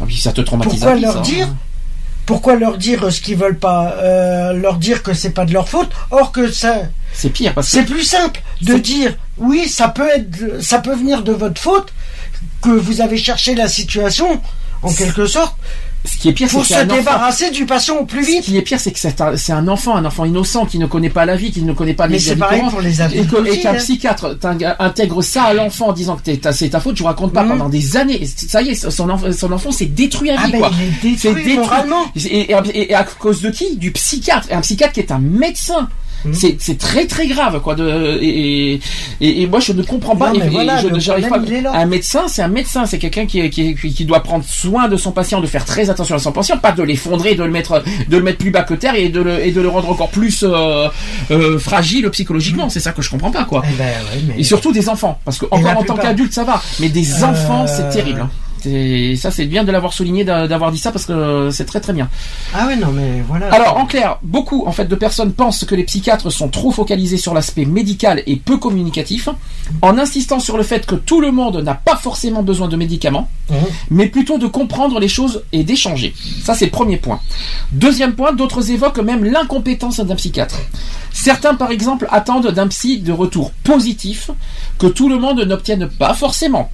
Ah 0.01 0.05
oui, 0.07 0.17
ça 0.17 0.33
te 0.33 0.41
traumatise. 0.41 0.73
Pourquoi 0.81 0.95
leur 0.97 1.13
ça, 1.15 1.21
dire 1.21 1.47
hein. 1.49 1.57
Pourquoi 2.27 2.57
leur 2.57 2.77
dire 2.77 3.13
ce 3.13 3.21
qu'ils 3.21 3.37
veulent 3.37 3.59
pas 3.59 3.93
euh, 3.99 4.53
Leur 4.53 4.79
dire 4.79 5.03
que 5.05 5.15
c'est 5.15 5.31
pas 5.31 5.45
de 5.45 5.53
leur 5.53 5.69
faute 5.69 5.91
Or 6.11 6.33
que 6.33 6.51
ça, 6.51 6.79
C'est 7.13 7.31
pire 7.31 7.55
parce 7.55 7.69
que. 7.71 7.73
c'est 7.77 7.85
plus 7.85 8.03
simple 8.03 8.43
de 8.63 8.75
dire 8.79 9.15
oui, 9.39 9.69
ça 9.69 9.89
peut 9.89 10.09
être, 10.09 10.61
ça 10.61 10.79
peut 10.81 10.95
venir 10.97 11.23
de 11.23 11.31
votre 11.33 11.61
faute 11.61 11.93
que 12.63 12.71
vous 12.71 13.01
avez 13.01 13.17
cherché 13.17 13.55
la 13.55 13.69
situation 13.69 14.41
en 14.83 14.93
quelque 14.93 15.27
sorte. 15.27 15.55
Ce 16.07 16.17
qui 16.19 16.29
est 16.29 16.33
pire, 16.33 16.49
c'est 16.49 16.63
se 16.63 16.75
un 16.75 16.87
enfant. 16.87 16.97
débarrasser 16.97 17.51
du 17.51 17.67
patient 17.67 17.97
au 17.99 18.05
plus 18.05 18.25
Ce 18.25 18.31
vite. 18.31 18.43
qui 18.43 18.57
est 18.57 18.63
pire, 18.63 18.79
c'est 18.81 18.93
que 18.93 18.99
c'est 18.99 19.53
un, 19.53 19.69
enfant, 19.69 19.97
un 19.97 20.05
enfant 20.05 20.25
innocent 20.25 20.65
qui 20.67 20.79
ne 20.79 20.87
connaît 20.87 21.11
pas 21.11 21.27
la 21.27 21.37
vie, 21.37 21.51
qui 21.51 21.63
ne 21.63 21.73
connaît 21.73 21.95
pas 21.95 22.07
les 22.07 22.31
adultes 22.31 22.45
et 23.47 23.59
qu'un 23.61 23.73
hein. 23.73 23.75
psychiatre 23.79 24.37
intègre 24.79 25.23
ça 25.23 25.45
à 25.45 25.55
l'enfant 25.55 25.89
en 25.89 25.93
disant 25.93 26.17
que 26.17 26.23
c'est 26.53 26.69
ta 26.71 26.81
faute, 26.81 26.97
je 26.97 27.03
vous 27.03 27.07
raconte 27.09 27.33
pas 27.33 27.43
Mhm. 27.43 27.49
pendant 27.51 27.69
des 27.69 27.97
années. 27.97 28.27
Ça 28.49 28.63
y 28.63 28.71
est, 28.71 28.91
son 28.91 29.11
enfant, 29.11 29.33
son 29.33 29.53
enfant 29.53 29.73
s'est 29.73 29.87
détruit 29.87 30.31
à 30.31 30.37
Ah 30.39 30.47
vie, 30.47 30.53
ben, 30.53 30.59
quoi. 30.59 30.71
il 31.03 31.09
est 31.09 31.13
détruit 31.13 31.57
moralement. 31.57 32.05
Et, 32.17 32.51
et- 32.53 32.91
et 32.91 32.95
à 32.95 33.05
cause 33.05 33.41
de 33.43 33.51
qui? 33.51 33.77
Du 33.77 33.91
psychiatre. 33.93 34.49
Et 34.51 34.55
un 34.55 34.61
psychiatre 34.61 34.93
qui 34.95 35.01
est 35.01 35.13
un 35.13 35.19
médecin. 35.19 35.89
Mhm. 36.27 36.35
C'est, 36.59 36.79
très 36.79 37.07
très 37.07 37.27
grave 37.27 37.61
quoi 37.61 37.75
de 37.75 38.19
et, 38.21 38.81
et, 39.21 39.43
et 39.43 39.47
moi 39.47 39.61
je 39.61 39.73
ne 39.73 39.83
comprends 39.83 40.17
pas 40.17 40.33
Non, 40.33 40.41
et, 40.43 40.49
voilà, 40.49 40.79
je 40.79 40.89
un 41.69 41.87
médecin 41.87 42.25
c'est 42.29 42.43
un 42.43 42.49
médecin 42.49 42.87
c'est 42.87 42.99
quelqu'un 42.99 43.27
qui, 43.27 43.49
qui, 43.51 43.75
qui, 43.75 43.93
qui 43.95 44.05
doit 44.05 44.23
prendre 44.23 44.45
soin 44.45 44.89
de 44.89 44.97
son 44.97 45.13
patient 45.13 45.41
de 45.41 45.47
faire 45.47 45.65
très 45.65 45.91
attention 45.91 46.17
à 46.17 46.19
son 46.19 46.33
patient 46.33 46.59
pas 46.59 46.73
de 46.73 46.83
l'effondrer 46.83 47.35
de 47.35 47.45
le 47.45 47.51
mettre 47.51 47.83
de 48.09 48.17
le 48.17 48.23
mettre 48.23 48.39
plus 48.39 48.51
bas 48.51 48.63
que 48.63 48.75
terre 48.75 48.95
et 48.95 49.09
de 49.09 49.21
le, 49.21 49.45
et 49.45 49.53
de 49.53 49.61
le 49.61 49.69
rendre 49.69 49.91
encore 49.91 50.11
plus 50.11 50.43
euh, 50.43 50.89
euh, 51.31 51.59
fragile 51.59 52.09
psychologiquement. 52.11 52.69
C'est 52.69 52.81
ça 52.81 52.93
que 52.93 53.03
je 53.03 53.11
comprends 53.11 53.31
pas 53.31 53.45
quoi. 53.45 53.63
Eh 53.69 53.77
ben, 53.77 53.85
ouais, 53.85 54.23
mais- 54.29 54.41
et 54.41 54.45
surtout 54.45 54.73
des 54.73 54.89
enfants 54.89 55.19
parce 55.25 55.39
que 55.39 55.47
encore 55.51 55.79
en 55.79 55.83
tant 55.85 55.95
qu'adulte 55.97 56.33
ça 56.33 56.45
va. 56.45 56.61
Mais 56.81 56.89
des 56.89 57.23
Euh, 57.23 57.27
enfants 57.27 57.67
c'est 57.67 57.89
terrible 57.91 58.21
hein. 58.21 58.31
C'est- 58.67 59.15
ça 59.15 59.31
c'est 59.31 59.47
bien 59.47 59.63
de 59.63 59.71
l'avoir 59.71 59.93
souligné 59.93 60.25
d'a- 60.25 60.49
d'avoir 60.49 60.73
dit 60.73 60.79
ça 60.79 60.91
parce 60.91 61.07
que 61.07 61.51
c'est 61.53 61.67
très 61.67 61.81
très 61.81 61.93
bien 61.93 62.09
Ah 62.53 62.67
ouais, 62.67 62.75
non, 62.75 62.89
mais 62.93 63.23
voilà. 63.29 63.47
alors, 63.55 63.77
en 63.77 63.87
clair, 63.87 64.19
beaucoup 64.25 64.65
en 64.67 64.73
fait 64.73 64.87
de 64.87 64.95
personnes 64.97 65.33
pensent 65.33 65.65
que 65.65 65.77
les 65.77 65.85
psychiatres 65.85 66.31
sont 66.31 66.49
trop 66.49 66.73
focalisés 66.73 67.17
sur 67.17 67.33
l'aspect 67.33 67.65
médical 67.65 68.25
et 68.27 68.35
peu 68.35 68.57
communicatif, 68.57 69.29
en 69.83 69.99
insistant 69.99 70.41
sur 70.41 70.57
le 70.57 70.65
fait 70.65 70.85
que 70.85 70.97
tout 70.97 71.21
le 71.21 71.31
monde 71.31 71.59
n'a 71.63 71.75
pas 71.75 71.95
forcément 71.97 72.43
besoin 72.43 72.67
de 72.67 72.75
médicaments, 72.77 73.29
Mhm. 73.51 73.57
mais 73.91 74.07
plutôt 74.09 74.37
de 74.39 74.49
comprendre 74.49 74.99
les 74.99 75.09
choses 75.09 75.45
et 75.53 75.63
d'échanger. 75.63 76.13
Ça, 76.43 76.55
c'est 76.55 76.65
le 76.65 76.73
premier 76.73 76.97
point. 76.97 77.21
Deuxième 77.71 78.15
point, 78.15 78.33
d'autres 78.33 78.69
évoquent 78.73 78.99
même 78.99 79.23
l'incompétence 79.25 80.01
d'un 80.01 80.17
psychiatre. 80.17 80.59
Certains, 81.13 81.55
par 81.55 81.71
exemple, 81.71 82.09
attendent 82.11 82.51
d'un 82.51 82.67
psy 82.67 82.99
de 82.99 83.13
retour 83.13 83.53
positif 83.63 84.31
que 84.79 84.89
tout 84.89 85.09
le 85.09 85.19
monde 85.19 85.41
n'obtienne 85.43 85.89
pas 85.89 86.15
forcément. 86.15 86.71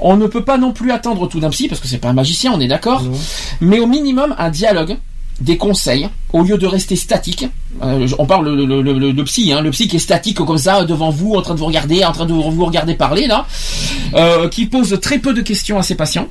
On 0.00 0.16
ne 0.16 0.26
peut 0.26 0.44
pas 0.44 0.58
non 0.58 0.72
plus 0.72 0.90
attendre 0.92 1.28
tout 1.28 1.40
d'un 1.40 1.50
psy 1.50 1.68
parce 1.68 1.80
que 1.80 1.88
c'est 1.88 1.98
pas 1.98 2.08
un 2.08 2.14
magicien, 2.14 2.52
on 2.52 2.60
est 2.60 2.68
d'accord. 2.68 3.02
Mais 3.60 3.78
au 3.80 3.86
minimum 3.86 4.34
un 4.38 4.50
dialogue, 4.50 4.96
des 5.40 5.56
conseils, 5.56 6.08
au 6.32 6.42
lieu 6.44 6.56
de 6.58 6.66
rester 6.66 6.94
statique. 6.94 7.48
Euh, 7.82 8.06
on 8.20 8.26
parle 8.26 8.54
le, 8.54 8.64
le, 8.64 8.82
le, 8.82 9.10
le 9.10 9.24
psy, 9.24 9.52
hein, 9.52 9.62
le 9.62 9.72
psy 9.72 9.88
qui 9.88 9.96
est 9.96 9.98
statique 9.98 10.38
comme 10.38 10.58
ça 10.58 10.84
devant 10.84 11.10
vous, 11.10 11.34
en 11.34 11.42
train 11.42 11.54
de 11.54 11.58
vous 11.58 11.66
regarder, 11.66 12.04
en 12.04 12.12
train 12.12 12.24
de 12.26 12.32
vous 12.32 12.64
regarder 12.64 12.94
parler 12.94 13.26
là, 13.26 13.44
euh, 14.14 14.48
qui 14.48 14.66
pose 14.66 14.96
très 15.02 15.18
peu 15.18 15.34
de 15.34 15.42
questions 15.42 15.76
à 15.76 15.82
ses 15.82 15.96
patients. 15.96 16.28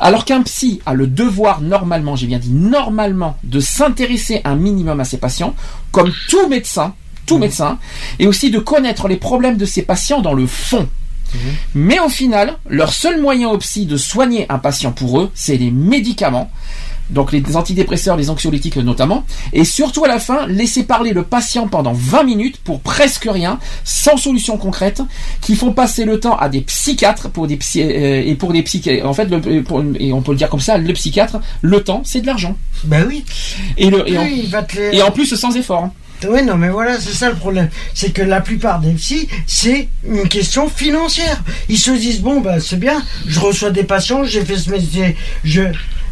Alors 0.00 0.24
qu'un 0.24 0.42
psy 0.42 0.80
a 0.84 0.94
le 0.94 1.06
devoir 1.06 1.60
normalement, 1.60 2.16
j'ai 2.16 2.26
bien 2.26 2.40
dit 2.40 2.50
normalement, 2.50 3.36
de 3.44 3.60
s'intéresser 3.60 4.40
un 4.44 4.56
minimum 4.56 4.98
à 4.98 5.04
ses 5.04 5.18
patients, 5.18 5.54
comme 5.92 6.10
tout 6.28 6.48
médecin. 6.48 6.94
tout 7.26 7.38
médecin, 7.38 7.78
et 8.18 8.26
aussi 8.26 8.50
de 8.50 8.58
connaître 8.58 9.06
les 9.06 9.16
problèmes 9.16 9.56
de 9.56 9.64
ses 9.64 9.82
patients 9.82 10.20
dans 10.20 10.34
le 10.34 10.48
fond. 10.48 10.88
Mais 11.74 11.98
au 12.00 12.08
final, 12.08 12.56
leur 12.68 12.92
seul 12.92 13.20
moyen 13.20 13.48
au 13.48 13.58
psy 13.58 13.86
de 13.86 13.96
soigner 13.96 14.46
un 14.48 14.58
patient 14.58 14.92
pour 14.92 15.20
eux, 15.20 15.30
c'est 15.34 15.56
les 15.56 15.70
médicaments. 15.70 16.50
Donc 17.10 17.32
les 17.32 17.56
antidépresseurs, 17.56 18.16
les 18.16 18.30
anxiolytiques 18.30 18.76
notamment. 18.76 19.24
Et 19.52 19.64
surtout 19.64 20.04
à 20.04 20.08
la 20.08 20.20
fin, 20.20 20.46
laisser 20.46 20.84
parler 20.84 21.12
le 21.12 21.24
patient 21.24 21.66
pendant 21.66 21.92
20 21.92 22.22
minutes 22.22 22.58
pour 22.62 22.80
presque 22.80 23.26
rien, 23.28 23.58
sans 23.82 24.16
solution 24.16 24.56
concrète, 24.58 25.02
qui 25.40 25.56
font 25.56 25.72
passer 25.72 26.04
le 26.04 26.20
temps 26.20 26.36
à 26.36 26.48
des 26.48 26.60
psychiatres 26.60 27.28
pour 27.28 27.48
des 27.48 27.56
psy, 27.56 27.82
euh, 27.82 28.22
et 28.24 28.36
pour 28.36 28.52
des 28.52 28.62
psychiatres. 28.62 29.04
En 29.04 29.12
fait, 29.12 29.24
le- 29.24 29.62
pour- 29.64 29.82
et 29.98 30.12
on 30.12 30.22
peut 30.22 30.30
le 30.30 30.38
dire 30.38 30.48
comme 30.48 30.60
ça, 30.60 30.78
le 30.78 30.92
psychiatre, 30.92 31.40
le 31.62 31.82
temps, 31.82 32.02
c'est 32.04 32.20
de 32.20 32.26
l'argent. 32.26 32.56
Ben 32.84 33.04
oui. 33.08 33.24
Et, 33.76 33.90
le, 33.90 34.08
et, 34.08 34.16
en, 34.16 34.22
Oui, 34.22 34.42
il 34.44 34.50
va 34.50 34.62
te 34.62 34.76
les- 34.78 34.98
et 34.98 35.02
en 35.02 35.10
plus 35.10 35.34
sans 35.34 35.56
effort. 35.56 35.88
Oui, 36.28 36.42
non, 36.42 36.56
mais 36.56 36.68
voilà, 36.68 37.00
c'est 37.00 37.12
ça 37.12 37.30
le 37.30 37.36
problème. 37.36 37.68
C'est 37.94 38.12
que 38.12 38.22
la 38.22 38.40
plupart 38.40 38.80
des 38.80 38.92
psys, 38.92 39.28
c'est 39.46 39.88
une 40.06 40.28
question 40.28 40.68
financière. 40.68 41.42
Ils 41.68 41.78
se 41.78 41.90
disent, 41.90 42.20
bon, 42.20 42.40
bah, 42.40 42.60
c'est 42.60 42.78
bien, 42.78 43.02
je 43.26 43.40
reçois 43.40 43.70
des 43.70 43.84
patients, 43.84 44.24
j'ai 44.24 44.44
fait 44.44 44.56
ce 44.56 44.70
métier. 44.70 45.16
Je... 45.44 45.62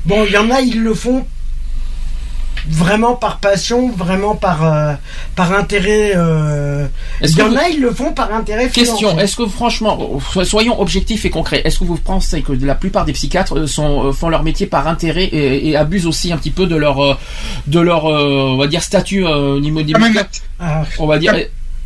Bon, 0.06 0.24
il 0.24 0.32
y 0.32 0.36
en 0.38 0.50
a, 0.50 0.60
ils 0.60 0.80
le 0.82 0.94
font 0.94 1.26
vraiment 2.68 3.14
par 3.14 3.38
passion, 3.38 3.90
vraiment 3.90 4.34
par, 4.34 4.64
euh, 4.64 4.92
par 5.36 5.52
intérêt. 5.52 6.12
euh, 6.16 6.86
Est-ce 7.20 7.32
Il 7.32 7.38
y 7.38 7.42
en 7.42 7.48
vous- 7.50 7.56
a, 7.56 7.68
ils 7.68 7.80
le 7.80 7.92
font 7.92 8.12
par 8.12 8.32
intérêt 8.34 8.68
Question, 8.68 9.18
est-ce 9.18 9.36
que 9.36 9.46
franchement, 9.46 9.98
so- 10.32 10.44
soyons 10.44 10.80
objectifs 10.80 11.24
et 11.24 11.30
concrets, 11.30 11.62
est-ce 11.64 11.78
que 11.80 11.84
vous 11.84 11.96
pensez 11.96 12.42
que 12.42 12.52
la 12.52 12.74
plupart 12.74 13.04
des 13.04 13.12
psychiatres 13.12 13.56
euh, 13.58 13.66
sont, 13.66 14.06
euh, 14.06 14.12
font 14.12 14.28
leur 14.28 14.42
métier 14.42 14.66
par 14.66 14.88
intérêt 14.88 15.24
et, 15.24 15.68
et 15.68 15.76
abusent 15.76 16.06
aussi 16.06 16.32
un 16.32 16.36
petit 16.38 16.50
peu 16.50 16.66
de 16.66 16.76
leur, 16.76 17.02
euh, 17.04 17.14
de 17.66 17.80
leur 17.80 18.06
euh, 18.06 18.48
on 18.52 18.56
va 18.56 18.66
dire, 18.66 18.82
statut 18.82 19.24
euh, 19.26 19.54
au 19.56 19.60
niveau 19.60 19.82
des 19.82 19.92
Ah, 20.60 20.82
On 20.98 21.06
va 21.06 21.18
dire... 21.18 21.32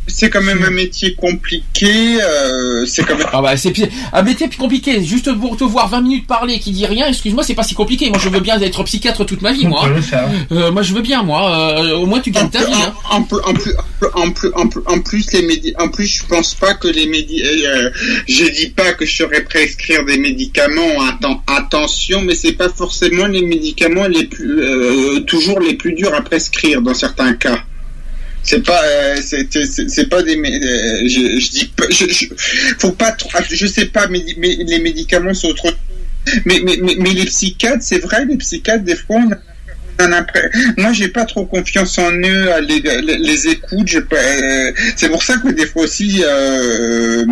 C'est 0.07 0.29
quand 0.29 0.41
même 0.41 0.63
un 0.63 0.69
métier 0.69 1.13
compliqué. 1.15 2.17
euh, 2.21 2.85
c'est 2.85 3.03
quand 3.03 3.17
même. 3.17 3.27
Ah 3.31 3.41
bah 3.41 3.55
c'est 3.57 3.71
pi- 3.71 3.87
un 4.11 4.21
métier 4.21 4.47
plus 4.47 4.57
compliqué. 4.57 5.03
Juste 5.03 5.31
pour 5.39 5.55
te 5.57 5.63
voir 5.63 5.87
20 5.89 6.01
minutes 6.01 6.27
parler 6.27 6.59
qui 6.59 6.71
dit 6.71 6.85
rien, 6.85 7.07
excuse-moi, 7.07 7.43
c'est 7.43 7.53
pas 7.55 7.63
si 7.63 7.73
compliqué. 7.73 8.09
Moi 8.09 8.19
je 8.19 8.29
veux 8.29 8.39
bien 8.41 8.59
être 8.61 8.83
psychiatre 8.83 9.25
toute 9.25 9.41
ma 9.41 9.53
vie, 9.53 9.65
moi. 9.65 9.83
peut 9.87 9.95
le 9.95 10.01
faire. 10.01 10.29
Euh, 10.51 10.71
moi 10.71 10.81
je 10.81 10.93
veux 10.93 11.01
bien, 11.01 11.23
moi. 11.23 11.79
Euh, 11.79 11.95
au 11.95 12.05
moins 12.05 12.19
tu 12.19 12.31
gagnes 12.31 12.49
ta 12.49 12.63
vie. 12.65 12.73
hein. 12.73 12.93
En 13.11 13.23
plus, 13.23 13.37
en 13.45 13.53
plus, 13.53 13.73
en 14.13 14.31
plus, 14.31 14.51
en 14.55 14.67
plus, 14.67 14.81
en 14.87 14.99
plus, 14.99 15.31
les 15.31 15.41
médi 15.43 15.73
en 15.79 15.87
plus, 15.89 16.05
je 16.07 16.25
pense 16.25 16.53
pas 16.55 16.73
que 16.73 16.87
les 16.89 17.07
médi 17.07 17.41
euh, 17.43 17.89
je 18.27 18.45
dis 18.45 18.69
pas 18.69 18.93
que 18.93 19.05
je 19.05 19.15
saurais 19.15 19.43
prescrire 19.43 20.03
des 20.05 20.17
médicaments. 20.17 20.81
Atten- 21.09 21.39
attention, 21.47 22.21
mais 22.21 22.35
c'est 22.35 22.51
pas 22.53 22.69
forcément 22.69 23.25
les 23.27 23.41
médicaments 23.41 24.07
les 24.07 24.25
plus, 24.25 24.61
euh, 24.61 25.19
toujours 25.21 25.59
les 25.59 25.75
plus 25.75 25.93
durs 25.93 26.13
à 26.13 26.21
prescrire 26.21 26.81
dans 26.81 26.93
certains 26.93 27.33
cas. 27.33 27.63
C'est 28.43 28.63
pas, 28.65 28.83
euh, 28.83 29.15
c'est 29.21 30.09
pas 30.09 30.21
des, 30.21 30.35
euh, 30.37 31.07
je, 31.07 31.39
je 31.39 31.49
dis 31.49 31.71
je, 31.89 32.05
je- 32.09 32.25
faut 32.77 32.91
pas 32.91 33.11
trop, 33.13 33.29
je 33.49 33.65
sais 33.67 33.85
pas, 33.85 34.07
mais, 34.07 34.21
mais 34.37 34.55
les 34.67 34.79
médicaments 34.79 35.33
sont 35.33 35.53
trop, 35.53 35.71
mais, 36.45 36.59
mais, 36.65 36.77
mais, 36.81 36.95
mais 36.99 37.11
les 37.11 37.25
psychiatres, 37.25 37.81
c'est 37.83 37.99
vrai, 37.99 38.25
les 38.25 38.35
psychiatres, 38.37 38.83
des 38.83 38.95
fois, 38.95 39.17
on 39.99 40.11
a 40.11 40.25
Moi, 40.77 40.91
j'ai 40.91 41.07
pas 41.07 41.23
trop 41.25 41.45
confiance 41.45 41.97
en 41.99 42.11
eux, 42.11 42.49
les, 42.67 42.79
les, 42.81 43.17
les 43.17 43.47
écoutes. 43.47 43.95
euh, 44.11 44.71
C'est 44.97 45.07
pour 45.09 45.23
ça 45.23 45.37
que 45.37 45.49
des 45.49 45.65
fois 45.67 45.83
aussi, 45.83 46.21
euh, 46.25 47.25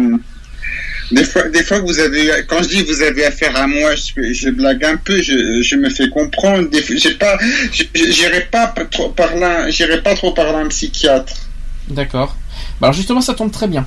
des 1.11 1.23
fois, 1.23 1.43
des 1.49 1.63
fois, 1.63 1.79
vous 1.79 1.99
avez, 1.99 2.29
quand 2.47 2.61
je 2.63 2.69
dis 2.69 2.83
vous 2.83 3.01
avez 3.01 3.25
affaire 3.25 3.55
à 3.55 3.67
moi, 3.67 3.91
je, 3.95 4.33
je 4.33 4.49
blague 4.49 4.83
un 4.85 4.97
peu, 4.97 5.21
je, 5.21 5.61
je 5.61 5.75
me 5.75 5.89
fais 5.89 6.09
comprendre. 6.09 6.67
J'ai 6.95 7.11
pas, 7.15 7.37
je- 7.71 7.83
j'irai 8.11 8.41
pas 8.51 8.73
trop 8.89 9.09
par 9.09 9.35
là, 9.35 9.69
j'irai 9.69 10.01
pas 10.01 10.15
trop 10.15 10.31
par 10.31 10.51
là 10.53 10.59
un 10.59 10.67
psychiatre. 10.67 11.33
D'accord. 11.89 12.35
Bah 12.79 12.87
alors 12.87 12.93
justement 12.93 13.21
ça 13.21 13.33
tombe 13.33 13.51
très 13.51 13.67
bien. 13.67 13.85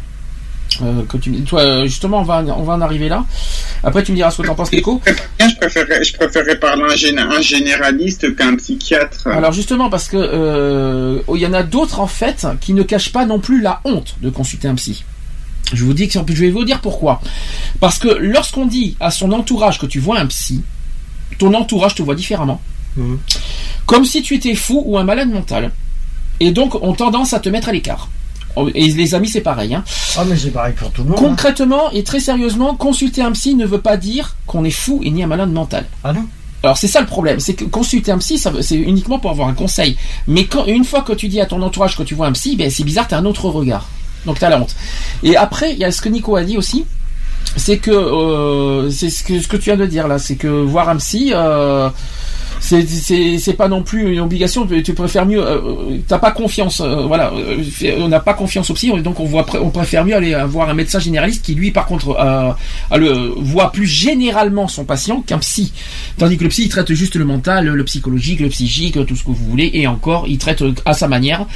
Euh, 0.82 1.02
que 1.08 1.16
tu, 1.18 1.30
toi, 1.42 1.60
euh, 1.60 1.82
justement, 1.86 2.18
on 2.20 2.24
va, 2.24 2.42
on 2.56 2.64
va 2.64 2.72
en 2.74 2.80
arriver 2.80 3.08
là. 3.08 3.24
Après, 3.84 4.02
tu 4.02 4.10
me 4.10 4.16
diras 4.16 4.32
ce 4.32 4.42
que 4.42 4.46
t'en 4.48 4.56
penses, 4.56 4.72
Nico. 4.72 5.00
Je 5.06 5.54
préférerais, 5.56 6.02
je 6.02 6.14
préférerais 6.14 6.58
parler 6.58 6.82
à 6.82 7.22
un 7.22 7.40
généraliste 7.40 8.34
qu'un 8.34 8.56
psychiatre. 8.56 9.28
Alors 9.28 9.52
justement, 9.52 9.88
parce 9.88 10.08
que 10.08 10.16
euh, 10.16 11.20
il 11.32 11.40
y 11.40 11.46
en 11.46 11.52
a 11.52 11.62
d'autres 11.62 12.00
en 12.00 12.08
fait 12.08 12.44
qui 12.60 12.72
ne 12.74 12.82
cachent 12.82 13.12
pas 13.12 13.24
non 13.24 13.38
plus 13.38 13.60
la 13.60 13.80
honte 13.84 14.16
de 14.20 14.30
consulter 14.30 14.66
un 14.66 14.74
psy. 14.74 15.04
Je 15.74 15.84
vous 15.84 15.92
dis 15.94 16.08
que 16.08 16.14
je 16.14 16.40
vais 16.40 16.50
vous 16.50 16.64
dire 16.64 16.80
pourquoi. 16.80 17.20
Parce 17.80 17.98
que 17.98 18.08
lorsqu'on 18.08 18.66
dit 18.66 18.96
à 19.00 19.10
son 19.10 19.32
entourage 19.32 19.78
que 19.78 19.86
tu 19.86 20.00
vois 20.00 20.18
un 20.18 20.26
psy, 20.26 20.62
ton 21.38 21.52
entourage 21.54 21.94
te 21.94 22.02
voit 22.02 22.14
différemment. 22.14 22.60
Comme 23.86 24.04
si 24.04 24.22
tu 24.22 24.34
étais 24.34 24.54
fou 24.54 24.82
ou 24.86 24.98
un 24.98 25.04
malade 25.04 25.28
mental. 25.30 25.72
Et 26.40 26.50
donc 26.50 26.74
ont 26.82 26.94
tendance 26.94 27.32
à 27.32 27.40
te 27.40 27.48
mettre 27.48 27.68
à 27.68 27.72
l'écart. 27.72 28.08
Et 28.74 28.88
les 28.88 29.14
amis, 29.16 29.28
c'est 29.28 29.40
pareil. 29.40 29.74
Hein. 29.74 29.82
Ah, 30.16 30.24
mais 30.24 30.36
c'est 30.36 30.50
pareil 30.50 30.74
pour 30.74 30.90
tout 30.92 31.02
le 31.02 31.08
monde. 31.10 31.18
hein. 31.18 31.22
Concrètement 31.22 31.90
et 31.90 32.04
très 32.04 32.20
sérieusement, 32.20 32.74
consulter 32.76 33.20
un 33.20 33.32
psy 33.32 33.54
ne 33.56 33.66
veut 33.66 33.80
pas 33.80 33.96
dire 33.96 34.36
qu'on 34.46 34.64
est 34.64 34.70
fou 34.70 35.00
et 35.02 35.10
ni 35.10 35.22
un 35.24 35.26
malade 35.26 35.50
mental. 35.50 35.86
Ah 36.04 36.12
non 36.12 36.24
Alors 36.62 36.78
c'est 36.78 36.86
ça 36.86 37.00
le 37.00 37.06
problème, 37.06 37.40
c'est 37.40 37.54
que 37.54 37.64
consulter 37.64 38.12
un 38.12 38.18
psy, 38.18 38.38
c'est 38.38 38.76
uniquement 38.76 39.18
pour 39.18 39.30
avoir 39.32 39.48
un 39.48 39.54
conseil. 39.54 39.96
Mais 40.28 40.44
quand 40.46 40.66
une 40.66 40.84
fois 40.84 41.02
que 41.02 41.12
tu 41.12 41.26
dis 41.28 41.40
à 41.40 41.46
ton 41.46 41.60
entourage 41.62 41.96
que 41.96 42.04
tu 42.04 42.14
vois 42.14 42.28
un 42.28 42.32
psy, 42.32 42.54
ben 42.54 42.70
c'est 42.70 42.84
bizarre, 42.84 43.08
t'as 43.08 43.18
un 43.18 43.24
autre 43.24 43.48
regard. 43.48 43.88
Donc 44.26 44.38
t'as 44.38 44.48
la 44.48 44.58
honte. 44.58 44.74
Et 45.22 45.36
après, 45.36 45.72
il 45.72 45.78
y 45.78 45.84
a 45.84 45.92
ce 45.92 46.00
que 46.00 46.08
Nico 46.08 46.36
a 46.36 46.44
dit 46.44 46.56
aussi, 46.56 46.86
c'est 47.56 47.78
que 47.78 47.90
euh, 47.90 48.90
c'est 48.90 49.10
ce 49.10 49.22
que 49.22 49.40
ce 49.40 49.48
que 49.48 49.56
tu 49.56 49.64
viens 49.64 49.76
de 49.76 49.86
dire 49.86 50.08
là, 50.08 50.18
c'est 50.18 50.36
que 50.36 50.48
voir 50.48 50.88
un 50.88 50.96
psy. 50.96 51.32
Euh, 51.34 51.88
c'est 52.65 53.57
pas 53.57 53.68
non 53.68 53.83
plus 53.83 54.15
une 54.15 54.20
obligation 54.20 54.67
tu 54.67 54.94
préfères 54.94 55.26
mieux 55.26 55.41
euh, 55.41 55.59
euh, 55.59 55.99
t'as 56.09 56.18
pas 56.18 56.31
confiance 56.31 56.81
euh, 56.81 57.05
voilà 57.07 57.31
on 57.99 58.09
n'a 58.09 58.20
pas 58.20 58.33
confiance 58.33 58.70
au 58.70 58.75
psy 58.75 58.91
donc 59.02 59.20
on 59.20 59.25
voit 59.25 59.44
on 59.60 59.68
préfère 59.68 60.05
mieux 60.05 60.15
aller 60.17 60.34
voir 60.47 60.70
un 60.70 60.75
médecin 60.75 60.99
généraliste 60.99 61.44
qui 61.44 61.55
lui 61.55 61.70
par 61.73 61.84
contre 61.86 62.17
voit 63.36 63.73
plus 63.73 63.86
généralement 63.86 64.68
son 64.68 64.84
patient 64.84 65.20
qu'un 65.20 65.39
psy. 65.39 65.73
Tandis 66.18 66.39
que 66.39 66.44
le 66.44 66.49
psy 66.49 66.65
il 66.65 66.68
traite 66.68 66.93
juste 66.94 67.17
le 67.17 67.25
mental 67.25 67.67
le 67.67 67.84
psychologique 67.84 68.41
le 68.41 68.49
psychique 68.49 68.94
tout 69.07 69.17
ce 69.17 69.23
que 69.25 69.28
vous 69.31 69.44
voulez 69.51 69.70
et 69.75 69.86
encore 69.86 70.25
il 70.26 70.39
traite 70.39 70.65
à 70.86 70.94
sa 70.94 71.07
manière. 71.09 71.47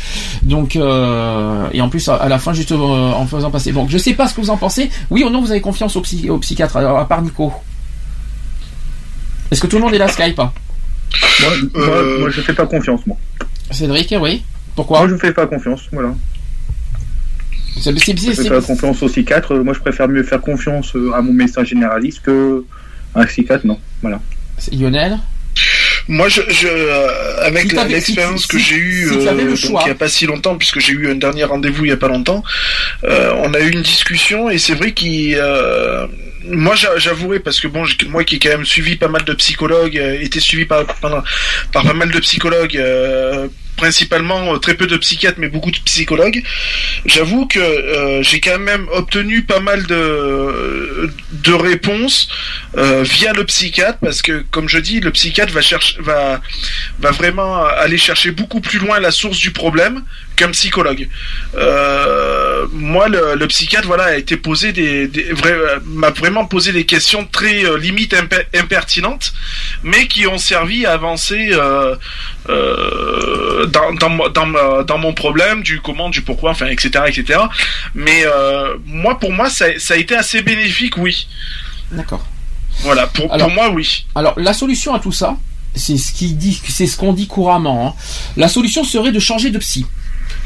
Donc 0.43 0.77
et 0.77 1.81
en 1.81 1.89
plus 1.89 2.09
à, 2.09 2.28
la 2.28 2.39
fin 2.39 2.53
juste 2.53 2.73
en 2.73 3.27
faisant 3.27 3.51
passer. 3.51 3.73
Donc 3.73 3.89
je 3.89 3.99
sais 3.99 4.15
pas 4.15 4.28
ce 4.28 4.35
que 4.35 4.41
vous 4.41 4.51
en 4.51 4.57
pensez. 4.57 4.91
Oui 5.11 5.25
ou 5.25 5.31
non 5.31 5.41
vous 5.41 5.51
avez 5.51 5.61
confiance 5.61 5.97
au, 5.97 6.03
psy, 6.03 6.28
au 6.28 6.39
psychiatre 6.39 6.77
à 6.77 7.05
part 7.09 7.23
Nico? 7.23 7.53
Est-ce 9.51 9.62
que 9.62 9.67
tout 9.67 9.77
le 9.77 9.83
monde 9.83 9.95
est 9.95 9.99
là 9.99 10.09
Skype? 10.09 10.41
Moi, 11.41 11.51
moi, 11.75 11.97
Euh, 11.97 12.20
moi, 12.20 12.31
je 12.31 12.41
fais 12.41 12.53
pas 12.55 12.67
confiance, 12.67 13.07
moi. 13.07 13.17
Cédric, 13.70 14.15
oui. 14.20 14.43
Pourquoi? 14.75 15.01
Moi, 15.01 15.09
je 15.09 15.17
fais 15.17 15.33
pas 15.33 15.47
confiance, 15.47 15.83
voilà. 15.93 16.15
C'est- 17.81 17.93
Je 17.93 18.33
fais 18.33 18.49
pas 18.49 18.61
confiance 18.61 19.03
au 19.03 19.09
psychiatre. 19.09 19.55
Moi, 19.57 19.73
je 19.75 19.78
préfère 19.81 20.09
mieux 20.09 20.23
faire 20.25 20.41
confiance 20.41 20.95
euh, 20.97 21.12
à 21.15 21.20
mon 21.23 21.33
médecin 21.33 21.65
généraliste 21.65 22.20
que 22.23 22.65
à 23.15 23.20
un 23.23 23.27
psychiatre, 23.27 23.67
non. 23.67 23.78
Voilà. 24.03 24.20
c'est 24.59 24.75
Lionel? 24.75 25.19
Moi, 26.09 26.28
je, 26.28 26.41
je, 26.49 26.67
euh, 26.69 27.43
avec 27.43 27.65
Si 27.89 27.93
l'expérience 27.93 28.43
si- 28.43 28.49
que 28.49 28.59
j'ai 28.59 28.77
eue 28.77 29.09
si 29.09 29.19
euh, 29.51 29.57
il 29.83 29.85
n'y 29.85 29.91
a 29.91 29.95
pas 29.95 30.09
si 30.09 30.25
longtemps, 30.27 30.57
puisque 30.57 30.78
j'ai 30.81 30.93
eu 30.95 31.11
un 31.11 31.15
dernier 31.17 31.45
rendez-vous 31.45 31.85
il 31.85 31.89
n'y 31.89 31.93
a 31.95 31.99
pas 31.99 32.09
longtemps, 32.09 32.43
euh, 33.05 33.33
on 33.37 33.53
a 33.55 33.61
eu 33.61 33.69
une 33.70 33.83
discussion 33.83 34.49
et 34.51 34.59
c'est 34.59 34.75
vrai 34.75 34.93
qu'il... 34.93 35.37
euh, 35.39 36.07
moi, 36.51 36.75
j'a- 36.77 36.97
j'avouerai, 36.97 37.41
parce 37.41 37.61
que 37.61 37.69
bon, 37.69 37.85
moi 38.09 38.25
qui 38.25 38.37
ai 38.37 38.39
quand 38.39 38.49
même 38.49 38.65
suivi 38.65 38.97
pas 38.97 39.09
mal 39.09 39.23
de 39.25 39.35
psychologues, 39.35 39.99
euh, 39.99 40.19
été 40.19 40.41
suivi 40.41 40.65
par, 40.65 40.87
par, 40.87 41.23
par 41.73 41.83
pas 41.85 41.93
mal 41.93 42.11
de 42.11 42.19
psychologues, 42.20 42.77
euh, 42.78 43.49
principalement 43.78 44.52
euh, 44.52 44.58
très 44.58 44.74
peu 44.74 44.86
de 44.86 44.98
psychiatres, 44.98 45.39
mais 45.40 45.48
beaucoup 45.48 45.70
de 45.70 45.78
psychologues, 45.78 46.42
j'avoue 47.07 47.47
que 47.47 47.58
euh, 47.58 48.23
j'ai 48.23 48.40
quand 48.40 48.58
même 48.58 48.86
obtenu 48.92 49.42
pas 49.42 49.60
mal 49.60 49.86
de, 49.86 51.10
de 51.32 51.52
réponses 51.55 52.28
euh, 52.76 53.02
via 53.05 53.32
le 53.32 53.44
psychiatre, 53.44 53.98
parce 54.00 54.20
que, 54.20 54.44
comme 54.50 54.68
je 54.68 54.78
dis, 54.78 55.00
le 55.00 55.10
psychiatre 55.12 55.52
va, 56.00 56.40
va 56.98 57.10
vraiment 57.12 57.65
aller 57.65 57.97
chercher 57.97 58.32
beaucoup 58.32 58.60
plus 58.60 58.78
loin 58.78 59.00
la 59.00 59.12
source 59.12 59.39
du 59.39 59.52
problème 59.52 60.02
qu'un 60.39 60.50
psychologue. 60.52 61.08
Euh, 61.57 62.67
moi, 62.73 63.08
le, 63.08 63.34
le 63.34 63.47
psychiatre, 63.49 63.86
voilà, 63.86 64.05
a 64.05 64.17
été 64.17 64.36
posé 64.36 64.73
des, 64.73 65.08
des 65.08 65.33
vrais- 65.33 65.50
euh, 65.52 65.78
m'a 65.86 66.10
vraiment 66.10 66.47
posé 66.47 66.73
des 66.73 66.84
questions 66.86 67.26
très 67.31 67.65
euh, 67.65 67.76
limite 67.78 68.15
imper- 68.15 68.47
impertinentes, 68.55 69.33
mais 69.83 70.07
qui 70.07 70.26
ont 70.26 70.39
servi 70.39 70.86
à 70.86 70.92
avancer 70.92 71.50
euh, 71.52 71.97
dans, 73.67 73.92
dans, 73.94 74.28
dans, 74.31 74.83
dans 74.84 74.99
mon 74.99 75.12
problème, 75.12 75.62
du 75.62 75.81
comment, 75.81 76.08
du 76.08 76.23
pourquoi, 76.23 76.50
enfin, 76.52 76.67
etc., 76.67 77.05
etc. 77.08 77.41
Mais 77.94 78.25
moi, 78.86 79.18
pour 79.18 79.33
moi, 79.33 79.50
ça, 79.50 79.67
ça 79.78 79.94
a 79.94 79.97
été 79.97 80.15
assez 80.17 80.42
bénéfique, 80.42 80.97
oui. 80.99 81.26
D'accord. 81.92 82.25
Voilà, 82.81 83.07
pour, 83.08 83.33
Alors- 83.33 83.47
pour 83.49 83.55
moi, 83.55 83.70
oui. 83.70 84.07
Alors, 84.15 84.39
la 84.39 84.52
solution 84.52 84.94
à 84.94 85.00
tout 85.00 85.12
ça, 85.12 85.36
c'est 85.75 85.97
ce 85.97 86.12
qui 86.12 86.33
dit, 86.34 86.60
c'est 86.68 86.86
ce 86.86 86.97
qu'on 86.97 87.12
dit 87.12 87.26
couramment. 87.26 87.89
hein. 87.89 87.94
La 88.36 88.49
solution 88.49 88.84
serait 88.84 89.12
de 89.12 89.18
changer 89.20 89.50
de 89.50 89.58
psy. 89.58 89.86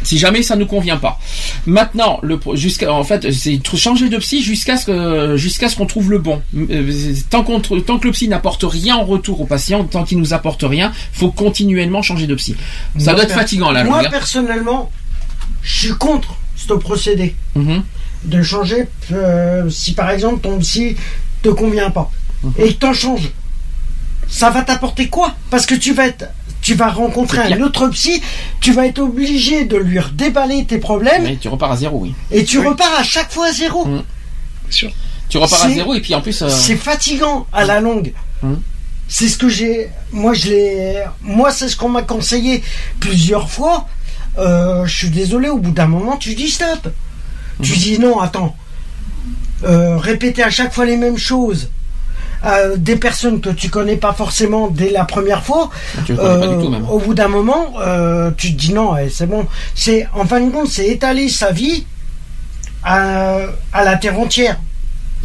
Si 0.05 0.19
jamais 0.19 0.43
ça 0.43 0.57
ne 0.57 0.61
nous 0.61 0.67
convient 0.67 0.97
pas. 0.97 1.19
Maintenant, 1.67 2.19
le 2.23 2.39
jusqu'à 2.55 2.93
en 2.93 3.05
fait, 3.05 3.31
c'est 3.33 3.61
changer 3.77 4.09
de 4.09 4.19
psy 4.19 4.43
jusqu'à 4.43 4.77
ce 4.77 4.87
que 4.87 5.37
jusqu'à 5.37 5.69
ce 5.69 5.77
qu'on 5.77 5.87
trouve 5.87 6.11
le 6.11 6.19
bon. 6.19 6.43
Euh, 6.57 7.15
Tant 7.31 7.43
qu'on 7.45 7.61
tant 7.61 7.99
que 7.99 8.07
le 8.07 8.13
psy 8.13 8.29
n'apporte 8.29 8.65
rien 8.65 8.97
en 8.97 9.05
retour 9.05 9.41
au 9.41 9.47
patient, 9.47 9.85
tant 9.85 10.05
qu'il 10.05 10.19
nous 10.19 10.35
apporte 10.35 10.63
rien, 10.63 10.93
faut 11.13 11.31
continuellement 11.31 12.03
changer 12.03 12.27
de 12.27 12.35
psy. 12.35 12.57
Ça 12.99 13.13
Moi, 13.13 13.15
doit 13.15 13.25
être 13.25 13.35
fatigant 13.35 13.71
là. 13.71 13.85
Moi, 13.85 14.03
personnellement, 14.11 14.91
je 15.63 15.79
suis 15.87 15.95
contre 15.95 16.35
ce 16.57 16.73
procédé. 16.75 17.35
Mhm. 17.55 17.83
De 18.25 18.43
changer, 18.43 18.87
euh, 19.13 19.69
si 19.69 19.95
par 19.95 20.11
exemple 20.11 20.41
ton 20.41 20.59
psy 20.59 20.97
te 21.43 21.49
convient 21.49 21.91
pas 21.91 22.11
Mhm. 22.45 22.53
et 22.59 22.69
que 22.75 22.79
t'en 22.79 22.93
changes, 22.93 23.31
ça 24.29 24.51
va 24.51 24.63
t'apporter 24.63 25.09
quoi? 25.09 25.35
Parce 25.51 25.67
que 25.67 25.75
tu 25.75 25.93
vas 25.93 26.07
être. 26.07 26.27
Tu 26.63 26.75
vas 26.75 26.89
rencontrer 26.91 27.39
un 27.53 27.61
autre 27.61 27.89
psy, 27.89 28.23
tu 28.61 28.73
vas 28.73 28.87
être 28.87 29.01
obligé 29.01 29.65
de 29.65 29.77
lui 29.77 29.99
redéballer 29.99 30.65
tes 30.65 30.79
problèmes 30.79 31.25
Mais 31.25 31.37
tu 31.37 31.49
repars 31.49 31.73
à 31.73 31.77
zéro, 31.77 31.99
oui. 32.01 32.15
et 32.31 32.45
tu 32.45 32.59
repars 32.61 32.95
à 32.99 33.03
chaque 33.03 33.31
fois 33.33 33.49
à 33.49 33.53
zéro. 33.53 33.85
Mhm. 33.85 34.03
Tu 35.29 35.39
repars 35.39 35.63
à 35.65 35.69
C'est- 35.69 35.75
zéro 35.75 35.95
et 35.95 36.01
puis 36.01 36.15
en 36.15 36.21
plus. 36.21 36.41
euh, 36.43 36.49
C'est 36.49 36.77
fatigant 36.77 37.47
à 37.53 37.65
la 37.65 37.81
longue. 37.81 38.13
Mhm. 38.43 38.61
C'est 39.09 39.29
ce 39.29 39.37
que 39.37 39.49
j'ai. 39.49 39.91
Moi, 40.13 40.33
je 40.35 40.47
l'ai. 40.49 41.03
Moi, 41.21 41.51
c'est 41.51 41.69
ce 41.69 41.77
qu'on 41.77 41.89
m'a 41.91 42.03
conseillé 42.03 42.63
plusieurs 43.01 43.51
fois. 43.51 43.87
Euh, 44.39 44.87
je 44.87 44.97
suis 44.97 45.11
désolé, 45.11 45.49
au 45.51 45.59
bout 45.59 45.73
d'un 45.73 45.87
moment, 45.89 46.17
tu 46.17 46.35
dis 46.35 46.49
stop. 46.49 46.89
Tu 47.63 47.77
dis 47.77 47.99
non, 47.99 48.21
attends. 48.21 48.57
Euh, 49.65 49.97
répéter 49.99 50.43
à 50.43 50.51
chaque 50.51 50.73
fois 50.73 50.87
les 50.87 50.97
mêmes 50.97 51.19
choses. 51.19 51.71
À 52.43 52.77
des 52.77 52.97
personnes 52.97 53.41
que 53.41 53.51
tu 53.51 53.69
connais 53.71 53.97
pas 53.97 54.12
forcément 54.12 54.69
dès 54.69 54.91
la 54.91 55.05
première 55.05 55.43
fois, 55.45 55.71
Tu 56.05 56.15
pas 56.15 56.23
euh, 56.23 56.57
du 56.57 56.65
tout, 56.65 56.71
même. 56.71 56.87
au 56.89 56.99
bout 56.99 57.15
d'un 57.15 57.29
moment, 57.29 57.75
euh, 57.81 58.31
tu 58.37 58.53
te 58.55 58.59
dis 58.59 58.73
non, 58.73 58.97
eh, 58.97 59.09
c'est 59.09 59.27
bon. 59.27 59.47
C'est 59.75 60.09
en 60.15 60.25
fin 60.27 60.41
de 60.41 60.51
compte, 60.51 60.69
c'est 60.69 60.87
étaler 60.89 61.29
sa 61.29 61.53
vie 61.53 61.87
à, 62.85 63.39
à 63.73 63.85
la 63.85 63.97
terre 63.97 64.19
entière. 64.19 64.59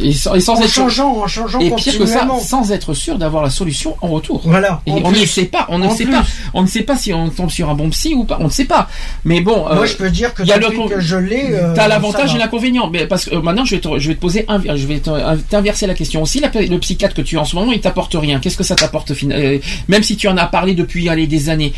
Et 0.00 0.12
sans, 0.12 0.34
et 0.34 0.40
sans 0.40 0.54
en 0.54 0.62
être 0.62 0.68
changeant, 0.70 1.10
en 1.22 1.26
changeant 1.26 1.58
et 1.58 1.70
pire 1.72 1.98
que 1.98 2.06
ça, 2.06 2.26
sans 2.40 2.70
être 2.70 2.94
sûr 2.94 3.18
d'avoir 3.18 3.42
la 3.42 3.50
solution 3.50 3.96
en 4.00 4.08
retour. 4.08 4.42
Voilà. 4.44 4.80
Et 4.86 4.92
on 4.92 5.10
ne 5.10 5.24
sait 5.24 5.46
pas, 5.46 5.66
on 5.70 5.78
ne 5.78 5.86
En 5.86 5.90
sait 5.94 6.04
plus. 6.04 6.12
pas, 6.12 6.24
on 6.54 6.62
ne 6.62 6.68
sait 6.68 6.82
pas 6.82 6.96
si 6.96 7.12
on 7.12 7.28
tombe 7.30 7.50
sur 7.50 7.68
un 7.68 7.74
bon 7.74 7.90
psy 7.90 8.14
ou 8.14 8.24
pas, 8.24 8.38
on 8.40 8.44
ne 8.44 8.50
sait 8.50 8.64
pas. 8.66 8.88
Mais 9.24 9.40
bon, 9.40 9.56
Moi, 9.62 9.78
euh, 9.82 9.86
je 9.86 9.96
peux 9.96 10.10
dire 10.10 10.34
que 10.34 10.44
y 10.44 10.52
a 10.52 10.56
le 10.58 10.68
que 10.88 11.00
je 11.00 11.16
l'ai, 11.16 11.48
euh, 11.52 11.74
T'as 11.74 11.88
l'avantage 11.88 12.30
va. 12.30 12.36
et 12.36 12.38
l'inconvénient, 12.38 12.88
mais 12.90 13.06
parce 13.06 13.24
que 13.24 13.34
euh, 13.34 13.42
maintenant 13.42 13.64
je 13.64 13.74
vais 13.74 13.80
te, 13.80 13.98
je 13.98 14.08
vais 14.08 14.14
te 14.14 14.20
poser, 14.20 14.44
un, 14.48 14.60
je 14.76 14.86
vais 14.86 15.00
te- 15.00 15.36
t'inverser 15.50 15.86
la 15.88 15.94
question 15.94 16.22
aussi. 16.22 16.38
La- 16.40 16.50
le 16.54 16.78
psychiatre 16.78 17.14
que 17.14 17.22
tu 17.22 17.36
as 17.36 17.40
en 17.40 17.44
ce 17.44 17.56
moment, 17.56 17.72
il 17.72 17.80
t'apporte 17.80 18.14
rien. 18.14 18.38
Qu'est-ce 18.38 18.56
que 18.56 18.62
ça 18.64 18.76
t'apporte 18.76 19.10
au 19.10 19.14
final 19.14 19.40
euh, 19.40 19.58
Même 19.88 20.02
si 20.04 20.16
tu 20.16 20.28
en 20.28 20.36
as 20.36 20.46
parlé 20.46 20.74
depuis 20.74 21.08
allez, 21.08 21.26
des 21.26 21.48
années, 21.48 21.72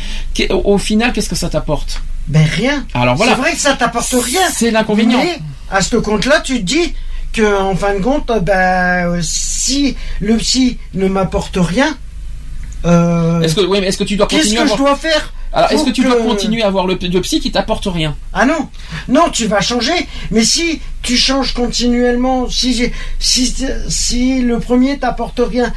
au, 0.51 0.73
au 0.73 0.77
final, 0.77 1.11
qu'est-ce 1.13 1.29
que 1.29 1.35
ça 1.35 1.49
t'apporte? 1.49 2.01
Ben 2.27 2.45
rien. 2.45 2.85
Alors 2.93 3.15
voilà. 3.15 3.31
C'est 3.33 3.41
vrai 3.41 3.51
que 3.53 3.57
ça 3.59 3.73
t'apporte 3.73 4.13
rien. 4.13 4.41
C'est 4.53 4.69
l'inconvénient. 4.69 5.19
Mais 5.23 5.39
à 5.71 5.81
ce 5.81 5.95
compte-là, 5.95 6.39
tu 6.41 6.59
te 6.59 6.63
dis 6.63 6.93
que 7.33 7.59
en 7.61 7.75
fin 7.75 7.95
de 7.95 7.99
compte, 8.01 8.31
ben 8.43 9.07
euh, 9.07 9.19
si 9.21 9.95
le 10.19 10.37
psy 10.37 10.77
ne 10.93 11.07
m'apporte 11.07 11.57
rien, 11.59 11.95
euh, 12.85 13.41
Est-ce 13.41 13.55
que, 13.55 13.61
oui, 13.61 13.79
mais 13.81 13.87
est-ce 13.87 13.97
que 13.97 14.03
tu 14.03 14.15
dois 14.15 14.27
qu'est-ce 14.27 14.43
continuer 14.43 14.57
que 14.59 14.63
à 14.63 14.67
je 14.67 14.73
avoir... 14.73 14.89
dois 14.89 14.97
faire 15.11 15.33
Alors, 15.53 15.71
est-ce 15.71 15.83
que 15.85 15.91
tu 15.91 16.03
dois 16.03 16.15
continuer 16.17 16.63
à 16.63 16.67
avoir 16.67 16.87
le, 16.87 16.97
le 17.01 17.21
psy 17.21 17.39
qui 17.39 17.51
t'apporte 17.51 17.85
rien 17.85 18.15
Ah 18.33 18.45
non, 18.45 18.69
non, 19.07 19.29
tu 19.29 19.45
vas 19.47 19.61
changer. 19.61 19.93
Mais 20.31 20.43
si 20.43 20.81
tu 21.03 21.15
changes 21.15 21.53
continuellement, 21.53 22.49
si 22.49 22.73
j'ai- 22.73 22.93
si 23.19 23.53
si 23.87 24.41
le 24.41 24.59
premier 24.59 24.97
t'apporte 24.97 25.39
rien, 25.47 25.71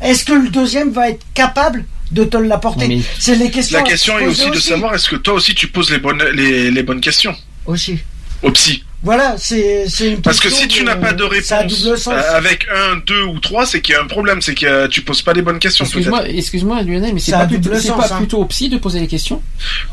est-ce 0.00 0.24
que 0.24 0.32
le 0.32 0.48
deuxième 0.48 0.90
va 0.90 1.10
être 1.10 1.24
capable 1.34 1.84
de 2.10 2.24
te 2.24 2.36
l'apporter 2.38 2.88
Mais- 2.88 3.00
C'est 3.18 3.36
les 3.36 3.50
questions. 3.50 3.78
La 3.78 3.84
question 3.84 4.18
est 4.18 4.26
aussi 4.26 4.50
de 4.50 4.58
savoir 4.58 4.94
est-ce 4.94 5.08
que 5.10 5.16
toi 5.16 5.34
aussi 5.34 5.54
tu 5.54 5.68
poses 5.68 5.90
les 5.90 5.98
bonnes, 5.98 6.22
les, 6.34 6.70
les 6.70 6.82
bonnes 6.82 7.00
questions 7.00 7.34
aussi. 7.66 7.98
au 8.42 8.50
psy. 8.50 8.82
Voilà, 9.02 9.36
c'est 9.38 9.88
c'est 9.88 10.10
une 10.10 10.22
Parce 10.22 10.40
que 10.40 10.50
si 10.50 10.66
tu 10.66 10.82
n'as 10.82 10.96
pas 10.96 11.12
de 11.12 11.22
réponse 11.22 12.08
euh, 12.08 12.36
avec 12.36 12.66
un, 12.74 12.96
deux 13.06 13.22
ou 13.22 13.38
trois, 13.38 13.64
c'est 13.64 13.80
qu'il 13.80 13.94
y 13.94 13.96
a 13.96 14.02
un 14.02 14.06
problème, 14.06 14.42
c'est 14.42 14.54
que 14.54 14.88
tu 14.88 15.02
poses 15.02 15.22
pas 15.22 15.32
les 15.32 15.42
bonnes 15.42 15.60
questions. 15.60 15.84
Excuse-moi, 15.84 16.22
peut-être. 16.22 16.36
excuse-moi 16.36 16.82
Lionel, 16.82 17.14
mais 17.14 17.20
c'est 17.20 17.30
pas, 17.30 17.46
plutôt, 17.46 17.62
double 17.70 17.80
c'est 17.80 17.88
sens, 17.88 18.08
pas 18.08 18.14
hein. 18.14 18.18
plutôt 18.18 18.38
au 18.38 18.44
psy 18.46 18.68
de 18.68 18.76
poser 18.78 18.98
les 18.98 19.06
questions 19.06 19.40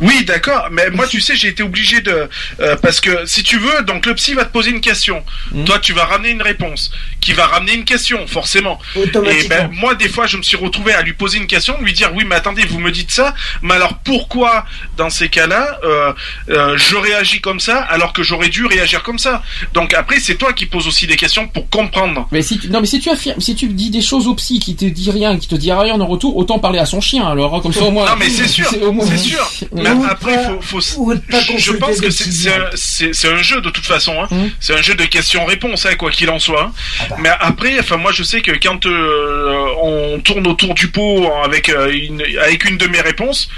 Oui, 0.01 0.25
d'accord, 0.25 0.69
mais 0.71 0.89
moi 0.89 1.05
tu 1.07 1.21
sais, 1.21 1.35
j'ai 1.35 1.49
été 1.49 1.61
obligé 1.61 2.01
de 2.01 2.27
euh, 2.59 2.75
parce 2.81 2.99
que 2.99 3.25
si 3.27 3.43
tu 3.43 3.59
veux, 3.59 3.83
donc 3.83 4.07
le 4.07 4.15
psy 4.15 4.33
va 4.33 4.43
te 4.43 4.51
poser 4.51 4.71
une 4.71 4.81
question, 4.81 5.23
Hmm. 5.51 5.63
toi 5.65 5.77
tu 5.79 5.93
vas 5.93 6.05
ramener 6.05 6.29
une 6.31 6.41
réponse, 6.41 6.91
qui 7.21 7.33
va 7.33 7.45
ramener 7.45 7.73
une 7.75 7.85
question, 7.85 8.25
forcément. 8.25 8.79
Et 8.95 8.99
Automatiquement. 8.99 9.49
ben 9.49 9.69
moi 9.71 9.93
des 9.95 10.09
fois 10.09 10.25
je 10.25 10.37
me 10.37 10.41
suis 10.41 10.57
retrouvé 10.57 10.93
à 10.93 11.03
lui 11.03 11.13
poser 11.13 11.37
une 11.37 11.47
question, 11.47 11.79
lui 11.81 11.93
dire 11.93 12.11
oui 12.15 12.23
mais 12.27 12.35
attendez 12.35 12.65
vous 12.65 12.79
me 12.79 12.89
dites 12.91 13.11
ça, 13.11 13.35
mais 13.61 13.75
alors 13.75 13.99
pourquoi 14.03 14.65
dans 14.97 15.11
ces 15.11 15.29
cas-là 15.29 15.79
euh, 15.83 16.13
euh, 16.49 16.75
je 16.77 16.95
réagis 16.95 17.41
comme 17.41 17.59
ça 17.59 17.77
alors 17.81 18.11
que 18.13 18.23
j'aurais 18.23 18.49
dû 18.49 18.65
réagir 18.65 18.94
comme 19.03 19.19
ça 19.19 19.41
Donc 19.73 19.93
après 19.93 20.19
c'est 20.19 20.35
toi 20.35 20.53
qui 20.53 20.65
poses 20.65 20.87
aussi 20.87 21.07
des 21.07 21.15
questions 21.15 21.47
pour 21.47 21.69
comprendre. 21.69 22.27
Mais 22.31 22.41
si 22.41 22.57
tu, 22.59 22.69
non, 22.69 22.81
mais 22.81 22.87
si 22.87 22.99
tu 22.99 23.09
affirmes, 23.09 23.39
si 23.39 23.55
tu 23.55 23.67
dis 23.67 23.89
des 23.89 24.01
choses 24.01 24.27
au 24.27 24.35
psy 24.35 24.59
qui 24.59 24.75
te 24.75 24.85
dit 24.85 25.11
rien, 25.11 25.37
qui 25.37 25.47
te 25.47 25.55
dit 25.55 25.71
rien 25.71 25.99
en 25.99 26.05
retour, 26.05 26.35
autant 26.37 26.59
parler 26.59 26.79
à 26.79 26.85
son 26.85 27.01
chien. 27.01 27.27
Alors 27.27 27.55
hein, 27.55 27.59
comme 27.61 27.73
ça 27.73 27.83
au 27.83 27.91
moins. 27.91 28.05
Non 28.05 28.15
mais 28.17 28.29
c'est 28.29 28.47
sûr, 28.47 28.69
c'est 28.69 29.17
sûr. 29.17 29.51
Mais 29.73 29.91
Ou 29.91 30.05
après 30.05 30.35
pas- 30.35 30.57
faut, 30.61 30.79
je 30.79 31.71
pense 31.73 31.99
que 31.99 32.09
c'est 32.09 33.27
un, 33.29 33.41
jeu 33.41 33.61
de 33.61 33.69
toute 33.69 33.85
façon. 33.85 34.13
Hein. 34.21 34.27
Hum. 34.31 34.49
C'est 34.59 34.73
un 34.73 34.81
jeu 34.81 34.95
de 34.95 35.05
questions-réponses, 35.05 35.85
hein, 35.85 35.95
quoi 35.97 36.11
qu'il 36.11 36.29
en 36.29 36.39
soit. 36.39 36.63
hein. 36.63 36.71
Ah 36.99 37.05
bah. 37.09 37.15
Mais 37.19 37.29
après, 37.39 37.79
enfin 37.79 37.97
moi 37.97 38.11
je 38.11 38.23
sais 38.23 38.41
que 38.41 38.51
quand 38.51 38.85
euh, 38.85 39.65
on 39.81 40.19
tourne 40.19 40.47
autour 40.47 40.73
du 40.73 40.87
pot 40.89 41.29
avec 41.43 41.69
euh, 41.69 41.91
une 41.93 42.23
avec 42.41 42.65
une 42.69 42.77
de 42.77 42.87
mes 42.87 43.01
réponses. 43.01 43.49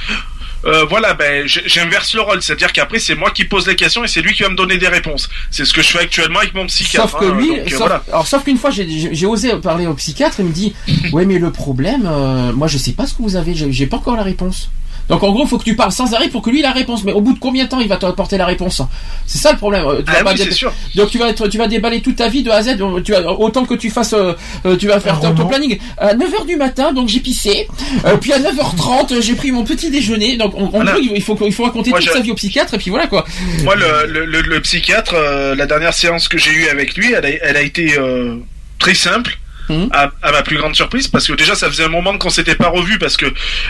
Euh, 0.66 0.86
voilà, 0.86 1.14
ben 1.14 1.46
j'inverse 1.48 2.14
le 2.14 2.22
rôle, 2.22 2.42
c'est-à-dire 2.42 2.74
qu'après 2.74 3.00
c'est 3.00 3.16
moi 3.16 3.32
qui 3.32 3.46
pose 3.46 3.68
les 3.68 3.76
questions 3.76 4.04
et 4.04 4.08
c'est 4.08 4.22
lui 4.22 4.34
qui 4.34 4.44
va 4.44 4.50
me 4.50 4.56
donner 4.56 4.78
des 4.78 4.88
réponses. 4.88 5.30
C'est 5.52 5.66
ce 5.66 5.74
que 5.74 5.82
je 5.82 5.90
fais 5.90 6.00
actuellement 6.00 6.40
avec 6.40 6.54
mon 6.54 6.66
psychiatre. 6.68 7.10
Sauf 7.10 7.20
que 7.20 7.26
hein, 7.26 7.38
donc, 7.38 7.50
euh, 7.60 7.70
sauf, 7.70 7.78
voilà. 7.80 8.04
alors 8.10 8.28
sauf 8.28 8.44
qu'une 8.44 8.58
fois 8.58 8.70
j'ai- 8.72 9.26
osé 9.26 9.56
parler 9.58 9.86
au 9.88 9.94
psychiatre, 9.94 10.40
il 10.40 10.46
me 10.46 10.52
dit 10.52 10.74
ouais 11.14 11.26
mais 11.26 11.38
le 11.40 11.52
problème, 11.52 12.06
euh, 12.06 12.52
moi 12.54 12.68
je 12.68 12.78
sais 12.78 12.94
pas 12.94 13.06
ce 13.06 13.14
que 13.14 13.22
vous 13.22 13.36
avez, 13.36 13.54
j'ai 13.56 13.88
pas 13.88 13.98
encore 13.98 14.16
la 14.16 14.24
réponse. 14.24 14.70
Donc 15.10 15.24
en 15.24 15.32
gros, 15.32 15.44
il 15.44 15.48
faut 15.48 15.58
que 15.58 15.64
tu 15.64 15.76
parles 15.76 15.92
sans 15.92 16.14
arrêt 16.14 16.28
pour 16.30 16.42
que 16.42 16.50
lui 16.50 16.60
ait 16.60 16.64
la 16.64 16.72
réponse. 16.72 17.04
Mais 17.04 17.12
au 17.14 17.22
bout 17.22 17.34
de 17.34 17.40
combien 17.40 17.64
de 17.66 17.70
temps 17.70 17.80
il 17.80 17.88
va 17.88 17.98
t'apporter 17.98 18.38
la 18.38 18.46
réponse 18.46 18.82
C'est 19.26 19.38
ça 19.38 19.52
le 19.52 19.58
problème. 19.58 19.86
Euh, 19.86 19.98
Tu 20.00 20.12
Ah 20.18 20.24
vas 20.24 20.34
oui, 20.34 20.52
sûr. 20.54 20.72
Donc 20.96 21.10
tu 21.10 21.18
vas 21.18 21.30
être, 21.30 21.48
tu 21.48 21.58
vas 21.58 21.68
déballer 21.68 22.02
toute 22.02 22.18
ta 22.18 22.28
vie 22.28 22.44
de 22.44 22.50
A 22.52 22.56
à 22.58 22.62
Z. 22.64 22.78
Donc, 22.78 23.04
Tu 23.04 23.12
vas, 23.14 23.22
autant 23.32 23.66
que 23.66 23.76
tu 23.76 23.90
fasses, 23.90 24.14
euh, 24.14 24.34
euh, 24.66 24.76
tu 24.76 24.88
vas 24.88 25.00
faire 25.00 25.20
ton, 25.20 25.34
planning. 25.48 25.78
À 25.98 26.14
9h 26.14 26.46
du 26.46 26.56
matin, 26.58 26.92
donc 26.94 27.08
j'ai 27.10 27.20
pissé. 27.22 27.68
Euh, 28.06 28.18
puis 28.18 28.34
à 28.34 28.40
9h30, 28.40 29.22
j'ai 29.22 29.36
pris 29.36 29.52
mon 29.52 29.64
petit 29.64 29.90
déjeuner. 29.90 30.38
Donc 30.38 30.56
en, 30.56 30.64
en 30.64 30.70
Voilà. 30.70 30.92
gros, 30.94 31.02
il 31.02 31.22
faut, 31.24 31.38
il 31.46 31.54
faut 31.54 31.64
raconter 31.64 31.90
Moi, 31.92 32.00
toute 32.00 32.10
je- 32.10 32.14
sa 32.14 32.20
vie 32.20 32.32
au 32.32 32.36
psychiatre. 32.36 32.74
Et 32.74 32.78
puis 32.78 32.90
voilà 32.90 33.08
quoi. 33.08 33.26
Moi, 33.64 33.76
le, 33.76 34.08
le, 34.12 34.26
le, 34.26 34.42
le 34.42 34.62
psychiatre, 34.62 35.14
euh, 35.16 35.56
la 35.56 35.66
dernière 35.66 35.94
séance 35.94 36.28
que 36.28 36.38
j'ai 36.38 36.52
eue 36.52 36.68
avec 36.70 36.96
lui, 36.98 37.14
elle 37.14 37.26
a, 37.26 37.30
elle 37.30 37.58
a 37.58 37.62
été 37.62 37.98
euh, 37.98 38.36
très 38.80 38.94
simple. 38.94 39.38
Mhm. 39.70 39.90
À, 39.92 40.32
ma 40.32 40.44
plus 40.44 40.58
grande 40.58 40.76
surprise, 40.76 41.08
parce 41.08 41.28
que 41.28 41.34
déjà 41.34 41.56
ça 41.56 41.70
faisait 41.70 41.84
un 41.84 41.90
moment 41.90 42.18
qu'on 42.18 42.30
s'était 42.30 42.56
pas 42.56 42.70
revu, 42.70 42.98
parce 43.00 43.18
que 43.18 43.26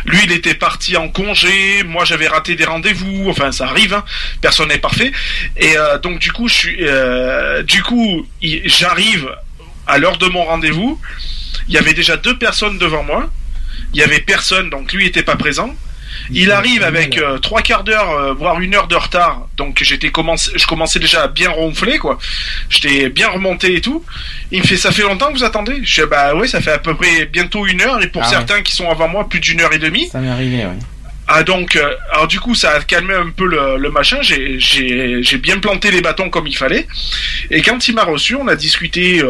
lui 0.06 0.20
il 0.26 0.32
était 0.32 0.54
parti 0.54 0.96
en 0.96 1.10
congé, 1.10 1.84
moi 1.84 2.06
j'avais 2.06 2.28
raté 2.28 2.56
des 2.56 2.66
rendez-vous, 2.66 3.30
enfin 3.30 3.52
ça 3.52 3.66
arrive, 3.68 3.94
hein, 3.94 4.04
personne 4.42 4.68
n'est 4.70 4.78
parfait, 4.78 5.12
et 5.58 5.76
euh, 5.78 5.98
donc 5.98 6.20
du 6.20 6.32
coup 6.32 6.48
je 6.48 6.70
euh, 6.82 7.64
du 7.64 7.82
coup 7.82 8.28
j'arrive 8.66 9.28
à 9.88 9.98
l'heure 9.98 10.18
de 10.18 10.28
mon 10.28 10.44
rendez-vous, 10.44 11.02
il 11.68 11.74
y 11.74 11.78
avait 11.78 11.94
déjà 11.94 12.16
deux 12.16 12.38
personnes 12.38 12.78
devant 12.78 13.04
moi, 13.04 13.30
il 13.94 14.00
y 14.00 14.04
avait 14.04 14.20
personne, 14.20 14.70
donc 14.70 14.94
lui 14.94 15.08
était 15.08 15.24
pas 15.24 15.36
présent. 15.36 15.76
Il 16.32 16.52
arrive 16.52 16.84
avec 16.84 17.18
euh, 17.18 17.38
trois 17.38 17.62
quarts 17.62 17.84
d'heure, 17.84 18.12
euh, 18.12 18.34
voire 18.34 18.60
une 18.60 18.76
heure 18.76 18.88
de 18.88 18.96
retard. 18.96 19.48
Donc 19.56 19.80
j'étais 19.82 20.10
commencé, 20.10 20.52
je 20.56 20.66
commençais 20.66 21.00
déjà 21.00 21.24
à 21.24 21.28
bien 21.28 21.50
ronfler 21.50 21.98
quoi. 22.00 22.18
J'étais 22.70 23.10
bien 23.10 23.30
remonté 23.30 23.76
et 23.76 23.82
tout. 23.82 24.04
Il 24.52 24.62
me 24.62 24.66
fait 24.68 24.78
ça 24.78 24.92
fait 24.92 25.04
longtemps 25.04 25.28
que 25.32 25.38
vous 25.38 25.44
attendez? 25.44 25.80
Je 25.84 26.02
dis 26.02 26.08
bah 26.10 26.34
oui, 26.36 26.48
ça 26.50 26.60
fait 26.62 26.72
à 26.72 26.80
peu 26.80 26.96
près 26.96 27.26
bientôt 27.26 27.66
une 27.66 27.82
heure 27.82 28.02
et 28.04 28.08
pour 28.08 28.22
Ah 28.24 28.26
ouais. 28.28 28.32
certains 28.32 28.62
qui 28.62 28.74
sont 28.76 28.90
avant 28.90 29.08
moi 29.08 29.28
plus 29.30 29.40
d'une 29.40 29.62
heure 29.62 29.74
et 29.74 29.80
demie. 29.80 30.08
Ça 30.10 30.20
m'est 30.20 30.30
arrivé. 30.30 30.58
Ouais. 30.66 30.78
Ah 31.30 31.44
donc, 31.44 31.76
euh, 31.76 31.94
alors 32.12 32.28
du 32.28 32.40
coup 32.40 32.56
ça 32.56 32.72
a 32.72 32.80
calmé 32.82 33.14
un 33.14 33.30
peu 33.30 33.46
le, 33.46 33.78
le 33.78 33.90
machin. 33.92 34.18
J'ai 34.22 34.60
j'ai 34.60 35.22
j'ai 35.24 35.38
bien 35.38 35.60
planté 35.60 35.92
les 35.92 36.02
bâtons 36.02 36.30
comme 36.30 36.48
il 36.48 36.56
fallait. 36.58 36.88
Et 37.52 37.62
quand 37.62 37.88
il 37.88 37.96
m'a 37.96 38.04
reçu, 38.04 38.36
on 38.36 38.48
a 38.48 38.56
discuté. 38.56 39.22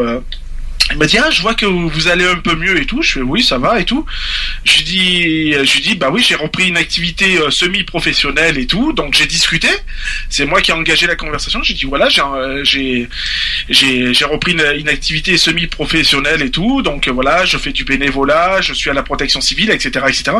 Euh, 0.90 0.92
il 0.92 0.98
m'a 0.98 1.06
dit 1.06 1.18
ah 1.18 1.30
je 1.30 1.42
vois 1.42 1.54
que 1.54 1.66
vous 1.66 2.08
allez 2.08 2.24
un 2.26 2.36
peu 2.36 2.54
mieux 2.54 2.80
et 2.80 2.86
tout. 2.86 3.02
Je 3.02 3.12
fais 3.12 3.20
oui 3.20 3.42
ça 3.42 3.58
va 3.58 3.80
et 3.80 3.84
tout. 3.84 4.04
Je 4.64 4.78
lui 4.78 4.84
dis 4.84 5.52
je 5.52 5.74
lui 5.74 5.80
dis 5.82 5.94
bah 5.94 6.10
oui 6.10 6.22
j'ai 6.26 6.34
repris 6.34 6.68
une 6.68 6.76
activité 6.76 7.38
euh, 7.38 7.50
semi-professionnelle 7.50 8.58
et 8.58 8.66
tout. 8.66 8.92
Donc 8.92 9.14
j'ai 9.14 9.26
discuté. 9.26 9.68
C'est 10.28 10.46
moi 10.46 10.60
qui 10.60 10.70
ai 10.70 10.74
engagé 10.74 11.06
la 11.06 11.16
conversation. 11.16 11.62
J'ai 11.62 11.74
dit 11.74 11.84
voilà 11.84 12.08
j'ai 12.08 12.22
euh, 12.22 12.64
j'ai 12.64 13.08
j'ai 13.68 14.24
repris 14.24 14.52
une, 14.52 14.88
activité 14.88 15.36
semi-professionnelle 15.36 16.42
et 16.42 16.50
tout. 16.50 16.82
Donc 16.82 17.08
euh, 17.08 17.12
voilà 17.12 17.44
je 17.44 17.58
fais 17.58 17.72
du 17.72 17.84
bénévolat, 17.84 18.60
je 18.60 18.72
suis 18.72 18.90
à 18.90 18.94
la 18.94 19.02
protection 19.02 19.40
civile 19.40 19.70
etc 19.70 20.04
etc. 20.08 20.36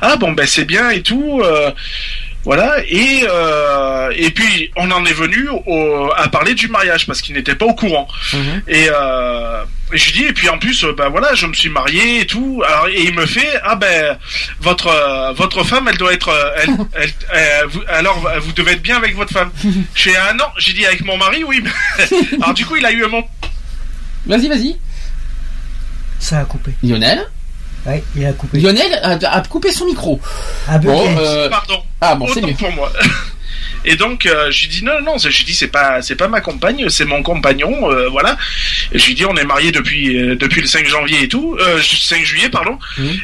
Ah 0.00 0.16
bon 0.16 0.32
ben 0.32 0.46
c'est 0.46 0.64
bien 0.64 0.90
et 0.90 1.02
tout. 1.02 1.40
euh, 1.44 1.70
voilà, 2.44 2.76
et, 2.88 3.24
euh, 3.28 4.10
et 4.16 4.30
puis 4.30 4.70
on 4.76 4.90
en 4.90 5.04
est 5.04 5.12
venu 5.12 5.48
au- 5.66 6.10
à 6.16 6.28
parler 6.28 6.54
du 6.54 6.68
mariage 6.68 7.06
parce 7.06 7.20
qu'il 7.20 7.34
n'était 7.34 7.54
pas 7.54 7.66
au 7.66 7.74
courant. 7.74 8.08
Mhm. 8.32 8.62
Et, 8.68 8.88
euh, 8.90 9.62
et 9.92 9.98
je 9.98 10.04
lui 10.06 10.12
dis, 10.12 10.24
et 10.24 10.32
puis 10.32 10.48
en 10.48 10.58
plus, 10.58 10.84
euh, 10.84 10.92
ben 10.96 11.08
voilà, 11.10 11.34
je 11.34 11.46
me 11.46 11.52
suis 11.52 11.68
marié 11.68 12.20
et 12.20 12.26
tout. 12.26 12.62
Alors, 12.66 12.86
et 12.88 13.02
il 13.02 13.14
me 13.14 13.26
fait, 13.26 13.60
ah 13.64 13.74
ben, 13.74 14.16
votre, 14.60 14.86
euh, 14.86 15.32
votre 15.32 15.64
femme, 15.64 15.88
elle 15.88 15.98
doit 15.98 16.12
être, 16.14 16.30
elle, 16.62 16.70
elle, 17.32 17.66
vous- 17.68 17.82
alors 17.88 18.26
vous 18.40 18.52
devez 18.52 18.72
être 18.72 18.82
bien 18.82 18.96
avec 18.96 19.14
votre 19.16 19.32
femme. 19.32 19.50
Je 19.94 20.02
fais, 20.10 20.16
ah 20.16 20.32
non, 20.32 20.46
j'ai 20.58 20.72
dit 20.72 20.86
avec 20.86 21.04
mon 21.04 21.16
mari, 21.18 21.44
oui. 21.44 21.62
alors 22.40 22.54
du 22.54 22.64
coup, 22.64 22.76
il 22.76 22.86
a 22.86 22.92
eu 22.92 23.04
un 23.04 23.08
moment. 23.08 23.28
Vas-y, 24.26 24.48
vas-y. 24.48 24.76
Ça 26.18 26.40
a 26.40 26.44
coupé. 26.44 26.72
Lionel? 26.82 27.26
Ouais, 27.86 28.04
il 28.16 28.26
a 28.26 28.32
coupé. 28.32 28.60
Lionel 28.60 29.00
a, 29.02 29.12
a 29.36 29.40
coupé 29.42 29.72
son 29.72 29.86
micro. 29.86 30.20
Ah, 30.68 30.78
Bon, 30.78 31.02
euh, 31.18 31.48
Pardon. 31.48 31.82
ah 32.00 32.14
bon, 32.14 32.26
c'est 32.32 32.42
mieux. 32.42 32.54
pour 32.54 32.70
moi. 32.72 32.90
Et 33.84 33.96
donc, 33.96 34.26
euh, 34.26 34.50
je 34.50 34.60
lui 34.62 34.68
dis 34.68 34.84
non, 34.84 35.00
non, 35.02 35.16
je 35.18 35.28
lui 35.28 35.44
dis 35.44 35.54
c'est 35.54 35.68
pas, 35.68 36.02
c'est 36.02 36.16
pas 36.16 36.28
ma 36.28 36.40
compagne, 36.40 36.88
c'est 36.90 37.04
mon 37.06 37.22
compagnon, 37.22 37.90
euh, 37.90 38.08
voilà. 38.08 38.36
Et 38.92 38.98
je 38.98 39.06
lui 39.06 39.14
dis 39.14 39.24
on 39.24 39.34
est 39.36 39.44
mariés 39.44 39.72
depuis 39.72 40.16
euh, 40.18 40.36
depuis 40.36 40.60
le 40.60 40.66
5 40.66 40.86
janvier 40.86 41.22
et 41.22 41.28
tout, 41.28 41.56
euh, 41.60 41.80
5 41.82 42.22
juillet 42.24 42.48
pardon. 42.50 42.78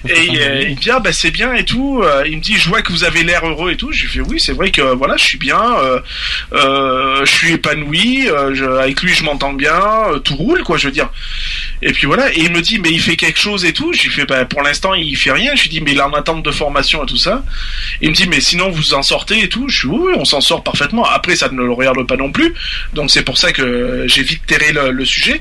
et 0.08 0.40
euh, 0.40 0.62
il 0.62 0.70
me 0.76 0.80
dit 0.80 0.90
ah 0.90 1.00
bah 1.00 1.12
c'est 1.12 1.30
bien 1.30 1.52
et 1.54 1.64
tout. 1.64 2.02
Il 2.26 2.36
me 2.38 2.40
dit 2.42 2.56
je 2.56 2.68
vois 2.68 2.82
que 2.82 2.90
vous 2.92 3.04
avez 3.04 3.22
l'air 3.22 3.46
heureux 3.46 3.72
et 3.72 3.76
tout. 3.76 3.92
Je 3.92 4.02
lui 4.02 4.08
fais 4.08 4.20
oui 4.20 4.40
c'est 4.40 4.52
vrai 4.52 4.70
que 4.70 4.80
voilà 4.82 5.16
je 5.16 5.24
suis 5.24 5.38
bien, 5.38 5.62
je 6.52 7.24
suis 7.26 7.52
épanoui, 7.52 8.28
je- 8.54 8.64
avec 8.78 9.02
lui 9.02 9.14
je 9.14 9.24
m'entends 9.24 9.52
bien, 9.52 9.80
tout 10.24 10.36
roule 10.36 10.62
quoi 10.62 10.76
je 10.78 10.86
veux 10.86 10.92
dire. 10.92 11.10
Et 11.82 11.92
puis 11.92 12.06
voilà 12.06 12.32
et 12.32 12.40
il 12.40 12.52
me 12.52 12.60
dit 12.62 12.78
mais 12.78 12.90
il 12.90 13.00
fait 13.00 13.16
quelque 13.16 13.38
chose 13.38 13.64
et 13.64 13.72
tout. 13.72 13.92
Je 13.92 14.02
lui 14.04 14.10
fais 14.10 14.24
bah 14.24 14.44
pour 14.44 14.62
l'instant 14.62 14.94
il 14.94 15.16
fait 15.16 15.32
rien. 15.32 15.54
Je 15.54 15.62
lui 15.62 15.68
dis 15.70 15.80
mais 15.80 15.92
il 15.92 15.98
est 15.98 16.02
en 16.02 16.12
attente 16.12 16.42
de 16.42 16.50
formation 16.50 17.02
et 17.04 17.06
tout 17.06 17.16
ça. 17.16 17.44
Il 18.00 18.10
me 18.10 18.14
dit 18.14 18.26
mais 18.28 18.40
sinon 18.40 18.70
vous 18.70 18.94
en 18.94 19.02
sortez 19.02 19.40
et 19.42 19.48
tout. 19.48 19.68
Je 19.68 19.78
suis 19.78 19.88
oui, 19.88 19.98
oui, 20.08 20.12
on 20.16 20.24
s'en 20.24 20.40
sort 20.46 20.62
parfaitement. 20.62 21.04
Après 21.04 21.36
ça 21.36 21.48
ne 21.48 21.62
le 21.62 21.72
regarde 21.72 22.06
pas 22.06 22.16
non 22.16 22.30
plus. 22.32 22.54
Donc 22.94 23.10
c'est 23.10 23.22
pour 23.22 23.38
ça 23.38 23.52
que 23.52 24.04
j'ai 24.06 24.22
vite 24.22 24.42
terré 24.46 24.72
le, 24.72 25.04
sujet. 25.04 25.40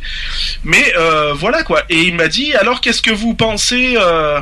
Mais 0.63 0.93
euh, 0.97 1.33
voilà 1.33 1.63
quoi. 1.63 1.83
Et 1.89 2.01
il 2.01 2.15
m'a 2.15 2.27
dit 2.27 2.53
alors 2.55 2.81
qu'est-ce 2.81 3.01
que 3.01 3.11
vous 3.11 3.33
pensez 3.33 3.95
euh, 3.97 4.39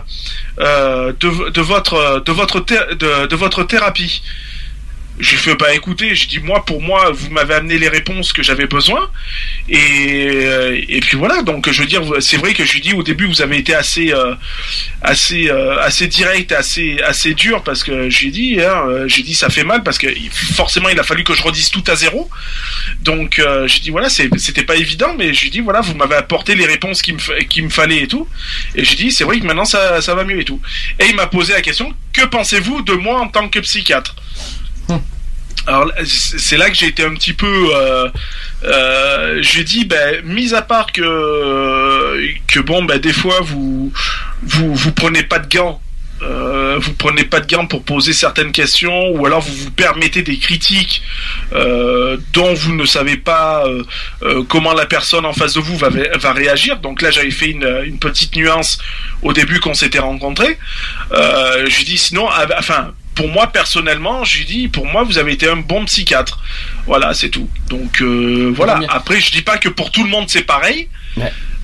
euh, 0.59 1.14
de, 1.19 1.61
votre 1.61 2.24
de 2.25 2.32
votre 2.32 2.59
de 2.59 3.35
votre 3.35 3.64
thérapie? 3.64 4.22
J'ai 5.19 5.38
fait 5.38 5.56
bah 5.56 5.74
écoutez, 5.74 6.16
j'ai 6.16 6.27
dit 6.27 6.40
moi 6.40 6.66
pour 6.66 6.82
moi 6.82 7.11
vous 7.11 7.30
m'avez 7.30 7.53
amené 7.53 7.77
les 7.77 7.88
réponses 7.88 8.33
que 8.33 8.42
j'avais 8.42 8.66
besoin. 8.66 9.09
Et 9.69 10.45
euh, 10.45 10.80
et 10.90 11.00
puis 11.01 11.17
voilà. 11.17 11.43
Donc 11.43 11.69
je 11.69 11.82
veux 11.82 11.88
dire 11.88 12.01
c'est 12.19 12.38
vrai 12.38 12.53
que 12.53 12.66
je 12.66 12.74
lui 12.74 12.82
dis 12.82 12.93
au 12.93 13.03
début 13.03 13.27
vous 13.27 13.42
avez 13.42 13.58
été 13.58 13.75
assez 13.75 14.11
euh, 14.11 14.33
assez 15.01 15.50
euh, 15.50 15.80
assez 15.82 16.08
direct 16.08 16.51
assez 16.51 17.00
assez 17.06 17.35
dur 17.35 17.64
parce 17.64 17.83
que 17.83 18.09
j'ai 18.09 18.32
dit 18.32 18.59
hein, 18.59 19.06
j'ai 19.06 19.22
dit 19.22 19.35
ça 19.35 19.50
fait 19.50 19.64
mal 19.64 19.83
parce 19.83 20.00
que 20.00 20.08
forcément 20.56 20.90
il 20.90 21.00
a 21.00 21.03
fallu 21.03 21.24
que 21.24 21.33
je 21.35 21.43
redise 21.43 21.69
tout 21.69 21.83
à 21.88 21.95
zéro. 21.95 22.30
Donc 23.01 23.38
euh, 23.38 23.67
j'ai 23.67 23.80
dit 23.80 23.92
voilà 23.92 24.09
c'était 24.09 24.64
pas 24.64 24.75
évident 24.75 25.16
mais 25.17 25.33
j'ai 25.33 25.50
dit 25.50 25.59
voilà 25.59 25.82
vous 25.82 25.93
m'avez 25.93 26.16
apporté 26.16 26.56
les 26.56 26.66
réponses 26.66 27.01
qu'il 27.01 27.16
me 27.16 27.64
me 27.64 27.69
fallait 27.69 28.03
et 28.03 28.08
tout. 28.08 28.27
Et 28.75 28.83
j'ai 28.83 28.95
dit 28.95 29.11
c'est 29.11 29.24
vrai 29.24 29.40
que 29.40 29.45
maintenant 29.45 29.66
ça 29.66 30.01
ça 30.01 30.16
va 30.16 30.24
mieux 30.24 30.40
et 30.40 30.45
tout. 30.45 30.59
Et 31.00 31.06
il 31.09 31.16
m'a 31.16 31.27
posé 31.27 31.53
la 31.53 31.61
question 31.61 31.93
que 32.14 32.25
pensez-vous 32.25 32.82
de 32.82 32.93
moi 32.93 33.19
en 33.19 33.27
tant 33.27 33.50
que 33.50 33.59
psychiatre? 33.59 34.16
Alors 35.66 35.86
là, 35.86 35.94
c'est 36.06 36.58
là 36.58 36.70
que 36.70 36.76
j'ai 36.76 36.88
été 36.88 37.03
un 37.03 37.14
petit 37.14 37.34
peu. 37.34 37.70
Euh, 37.74 38.10
euh, 38.66 39.40
j'ai 39.42 39.64
dit, 39.64 39.86
ben, 39.86 40.22
mis 40.26 40.53
à 40.53 40.62
part 40.62 40.92
que 40.92 42.22
que 42.48 42.60
bon, 42.60 42.84
ben 42.84 43.00
des 43.00 43.14
fois 43.14 43.40
vous 43.42 43.92
vous 44.42 44.76
vous 44.76 44.92
prenez 44.92 45.24
pas 45.24 45.40
de 45.40 45.48
gants. 45.53 45.80
Euh, 46.22 46.78
vous 46.80 46.94
prenez 46.94 47.26
pas 47.26 47.42
de 47.42 47.48
gants 47.53 47.66
pour 47.66 47.84
poser 47.84 48.14
certaines 48.14 48.52
questions 48.52 49.10
ou 49.10 49.26
alors 49.26 49.42
vous 49.42 49.53
vous 49.53 49.72
permettez 49.72 50.22
des 50.22 50.38
critiques 50.38 51.02
euh, 51.52 52.18
dont 52.34 52.53
vous 52.53 52.74
ne 52.74 52.86
savez 52.86 53.18
pas 53.18 53.66
euh, 53.66 54.44
comment 54.48 54.74
la 54.74 54.86
personne 54.86 55.26
en 55.26 55.34
face 55.34 55.53
de 55.56 55.60
vous 55.60 55.76
va, 55.76 55.90
va 55.90 56.34
réagir. 56.34 56.78
Donc 56.78 57.02
là 57.02 57.12
j'avais 57.12 57.32
fait 57.32 57.50
une, 57.50 57.98
petite 58.00 58.36
nuance 58.36 58.78
au 59.22 59.34
début 59.34 59.60
qu'on 59.60 59.74
s'était 59.74 60.00
rencontrés. 60.00 60.58
Euh, 61.12 61.66
je 61.68 61.78
lui 61.78 61.86
dis 61.86 61.98
sinon, 61.98 62.30
ah, 62.32 62.45
bah, 62.45 62.56
enfin 62.60 62.94
pour 63.16 63.27
moi 63.30 63.48
personnellement, 63.48 64.24
je 64.24 64.40
lui 64.40 64.45
dis 64.45 64.67
pour 64.67 64.85
moi 64.85 65.03
vous 65.03 65.17
avez 65.17 65.33
été 65.33 65.48
un 65.50 65.58
bon 65.58 65.85
psychiatre. 65.85 66.40
Voilà, 66.85 67.14
c'est 67.14 67.30
tout. 67.30 67.50
Donc 67.69 68.01
euh, 68.01 68.51
voilà. 68.56 68.80
Après, 68.90 69.19
je 69.19 69.32
dis 69.32 69.42
pas 69.42 69.58
que 69.58 69.69
pour 69.69 69.92
tout 69.92 70.03
le 70.03 70.09
monde 70.09 70.25
c'est 70.30 70.43
pareil. 70.43 70.88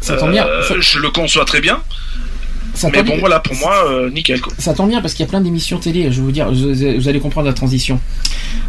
ça 0.01 0.15
tombe 0.17 0.31
bien. 0.31 0.45
Euh, 0.45 0.81
Je 0.81 0.99
le 0.99 1.09
conçois 1.09 1.45
très 1.45 1.61
bien. 1.61 1.81
Ça 2.80 2.90
mais 2.90 2.98
tombe 2.99 3.08
bon 3.08 3.11
bien. 3.14 3.19
voilà, 3.19 3.40
pour 3.40 3.56
moi, 3.58 3.74
euh, 3.90 4.09
nickel 4.09 4.40
quoi. 4.41 4.53
Ça 4.58 4.74
tombe 4.74 4.90
bien 4.90 5.01
parce 5.01 5.14
qu'il 5.14 5.25
y 5.25 5.27
a 5.27 5.30
plein 5.30 5.41
d'émissions 5.41 5.77
télé. 5.80 6.03
Je 6.11 6.17
vais 6.17 6.22
vous 6.22 6.32
dire, 6.32 6.51
vous, 6.51 6.74
vous 6.74 7.08
allez 7.08 7.19
comprendre 7.19 7.48
la 7.48 7.53
transition. 7.53 7.99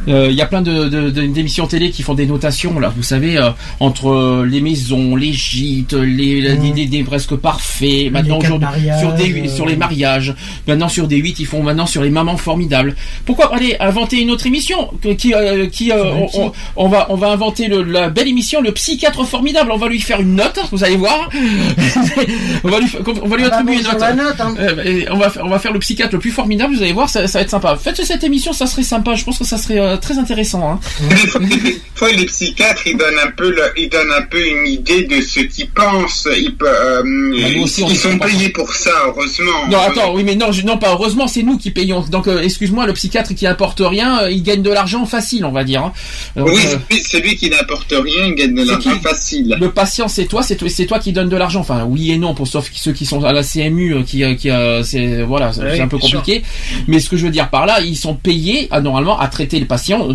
Euh, 0.09 0.29
il 0.31 0.35
y 0.37 0.41
a 0.43 0.47
plein 0.47 0.63
de, 0.63 0.89
de- 0.89 1.11
de- 1.11 1.27
d'émissions 1.27 1.67
télé 1.67 1.91
qui 1.91 2.03
font 2.03 2.15
des 2.15 2.27
notations 2.27 2.79
là. 2.81 2.93
Vous 2.97 3.03
savez, 3.03 3.37
euh, 3.37 3.51
entre 3.81 4.45
les 4.47 4.61
maisons, 4.61 5.15
les 5.17 5.33
gîtes, 5.33 5.93
les, 5.93 6.41
des 6.87 7.05
presque 7.05 7.35
parfaits. 7.37 8.11
Maintenant 8.11 8.39
aujourd'hui 8.39 8.67
sur 8.99 9.13
des 9.13 9.43
euh. 9.47 9.49
sur 9.49 9.67
les 9.67 9.77
mariages. 9.77 10.35
Maintenant 10.67 10.89
sur 10.89 11.07
des 11.07 11.17
8 11.17 11.39
ils 11.41 11.47
font 11.47 11.63
maintenant 11.63 11.87
sur 11.87 12.03
les 12.03 12.11
mamans 12.11 12.37
formidables. 12.37 12.97
Pourquoi 13.27 13.55
aller 13.55 13.77
inventer 13.81 14.21
une 14.21 14.31
autre 14.31 14.47
émission 14.47 14.91
que- 15.03 15.11
qui 15.13 15.35
euh, 15.35 15.67
qui 15.67 15.93
euh, 15.93 16.13
on, 16.15 16.29
on- 16.47 16.53
on 16.77 16.89
va 16.89 17.07
on 17.11 17.17
va 17.17 17.29
inventer 17.31 17.69
le- 17.69 17.83
la 17.83 18.09
belle 18.11 18.29
émission 18.29 18.61
le 18.63 18.73
psychiatre 18.73 19.25
formidable. 19.25 19.71
On 19.73 19.77
va 19.79 19.89
lui 19.89 20.01
faire 20.01 20.21
une 20.21 20.35
note. 20.35 20.59
Vous 20.73 20.83
allez 20.85 20.97
voir. 20.97 21.29
on 22.65 22.69
va 22.69 22.81
lui 22.81 22.87
on 23.23 23.29
va 23.29 23.37
lui 23.37 23.45
Ah 23.45 23.49
bah 23.51 23.57
attribuer 23.57 23.73
bon, 23.75 23.79
une 23.79 23.85
sur 23.85 23.91
note. 24.09 24.17
la 24.17 24.25
note, 24.25 24.41
hein. 24.41 24.55
Euh, 24.59 24.83
et 24.85 25.11
on 25.11 25.17
va 25.19 25.31
faire, 25.31 25.45
on 25.45 25.49
va 25.49 25.59
faire 25.59 25.73
le 25.73 25.79
psychiatre 25.79 26.13
le 26.15 26.19
plus 26.19 26.31
formidable. 26.31 26.75
Vous 26.75 26.83
allez 26.83 26.93
voir, 26.93 27.09
ça, 27.09 27.27
ça 27.29 27.39
va 27.39 27.43
être 27.43 27.51
sympa. 27.51 27.77
Faites 27.77 28.03
cette 28.05 28.25
émission, 28.25 28.53
ça 28.53 28.67
serait 28.67 28.83
sympa. 28.83 29.15
Je 29.15 29.25
pense 29.25 29.39
que 29.39 29.45
ça 29.45 29.59
serait 29.59 29.79
euh, 29.79 29.97
très 29.97 30.19
intéressant. 30.19 30.73
Hein. 30.73 30.81
Des 31.41 31.81
fois, 31.95 32.11
les 32.13 32.27
psychiatres, 32.27 32.87
ils 32.87 32.97
donnent 32.97 33.19
un 33.23 33.31
peu, 33.31 33.51
le- 33.51 33.73
ils 33.77 33.89
donnent 33.89 34.13
un 34.17 34.23
peu 34.23 34.45
une 34.47 34.67
idée 34.67 35.05
de 35.05 35.21
ce 35.21 35.41
qu'ils 35.41 35.71
pensent. 35.71 36.27
Ils, 36.37 36.55
euh, 36.63 37.63
aussi, 37.63 37.83
on 37.83 37.89
ils 37.89 37.93
est 37.93 37.97
sont 37.97 38.19
payés 38.19 38.49
pour 38.51 38.73
ça, 38.75 38.91
heureusement. 39.07 39.67
Non, 39.71 39.79
attends, 39.81 40.15
oui, 40.15 40.25
mais 40.25 40.35
non, 40.37 40.53
je- 40.53 40.63
non, 40.63 40.79
pas 40.79 40.93
heureusement, 40.93 41.27
c'est 41.29 41.43
nous 41.43 41.59
qui 41.59 41.71
payons. 41.71 42.01
Donc, 42.01 42.27
euh, 42.29 42.41
excuse-moi, 42.43 42.87
le 42.87 42.93
psychiatre 42.95 43.35
qui 43.35 43.47
apporte 43.47 43.81
rien, 43.85 44.23
euh, 44.23 44.31
il 44.31 44.43
gagne 44.43 44.63
de 44.63 44.71
l'argent 44.71 45.05
facile, 45.07 45.45
on 45.45 45.53
va 45.53 45.65
dire. 45.65 45.83
hein. 45.83 45.93
Donc, 46.37 46.49
oui, 46.49 46.61
euh, 46.67 46.97
celui, 47.07 47.37
qui 47.37 47.51
n'apporte 47.51 47.93
rien, 47.93 48.27
il 48.27 48.35
gagne 48.35 48.55
de 48.55 48.63
l'argent 48.65 48.99
facile. 49.03 49.57
Le 49.61 49.71
patient, 49.71 50.09
c'est 50.09 50.27
toi, 50.27 50.43
c'est 50.43 50.57
toi, 50.57 50.69
c'est 50.69 50.87
toi 50.87 50.99
qui 50.99 51.13
donne 51.13 51.29
de 51.29 51.37
l'argent. 51.37 51.61
Enfin, 51.61 51.85
oui 51.85 52.11
et 52.13 52.19
non 52.19 52.35
pour 52.35 52.47
sauf 52.47 52.71
ceux 52.73 52.93
qui 52.93 53.07
sont 53.07 53.25
à 53.25 53.33
la 53.33 53.43
CMU, 53.43 53.80
euh, 53.93 54.03
qui, 54.03 54.23
euh, 54.25 54.35
qui, 54.35 54.51
euh, 54.51 54.83
c'est 54.83 55.23
voilà, 55.23 55.53
c'est 55.53 55.77
c'est 55.77 55.81
un 55.81 55.89
peu 55.89 55.99
sûr. 56.01 56.19
compliqué. 56.19 56.43
Mais 56.87 57.01
ce 57.01 57.09
que 57.09 57.17
je 57.17 57.25
veux 57.25 57.31
dire 57.33 57.49
par 57.51 57.67
là, 57.67 57.81
ils 57.81 57.97
sont 57.97 58.15
payés 58.15 58.69
à, 58.71 58.81
normalement 58.81 59.19
à 59.19 59.29
traiter 59.29 59.59
les 59.59 59.65
patients. 59.65 60.07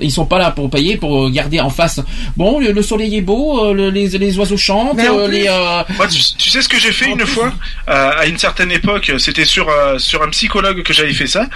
Ils 0.00 0.12
sont 0.12 0.26
pas 0.26 0.38
là 0.38 0.50
pour 0.50 0.70
payer, 0.70 0.96
pour 0.96 1.30
garder 1.30 1.60
en 1.60 1.70
face. 1.70 2.00
Bon, 2.36 2.60
le, 2.60 2.72
le 2.72 2.82
soleil 2.82 3.16
est 3.16 3.20
beau, 3.22 3.72
le- 3.74 3.90
les, 3.90 4.08
les 4.08 4.38
oiseaux 4.38 4.56
chantent, 4.56 4.96
Mais 4.96 5.08
en 5.08 5.24
plus- 5.26 5.32
les. 5.32 5.48
Moi, 5.96 6.06
tu, 6.08 6.20
tu 6.36 6.50
sais 6.50 6.62
ce 6.62 6.68
que 6.68 6.78
j'ai 6.78 6.92
fait 6.92 7.10
une 7.10 7.26
fois 7.26 7.52
euh, 7.88 8.10
à 8.18 8.26
une 8.26 8.38
certaine 8.38 8.70
époque, 8.72 9.12
c'était 9.18 9.44
sur 9.44 9.68
euh, 9.68 9.98
sur 9.98 10.22
un 10.22 10.28
psychologue 10.30 10.82
que 10.82 10.92
j'avais 10.92 11.12
fait 11.12 11.26
ça. 11.26 11.46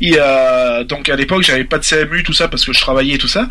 Et, 0.00 0.14
euh, 0.18 0.84
donc 0.84 1.08
à 1.08 1.16
l'époque, 1.16 1.42
j'avais 1.42 1.64
pas 1.64 1.78
de 1.78 1.84
CMU 1.84 2.22
tout 2.22 2.32
ça 2.32 2.48
parce 2.48 2.64
que 2.64 2.72
je 2.72 2.80
travaillais 2.80 3.18
tout 3.18 3.28
ça. 3.28 3.48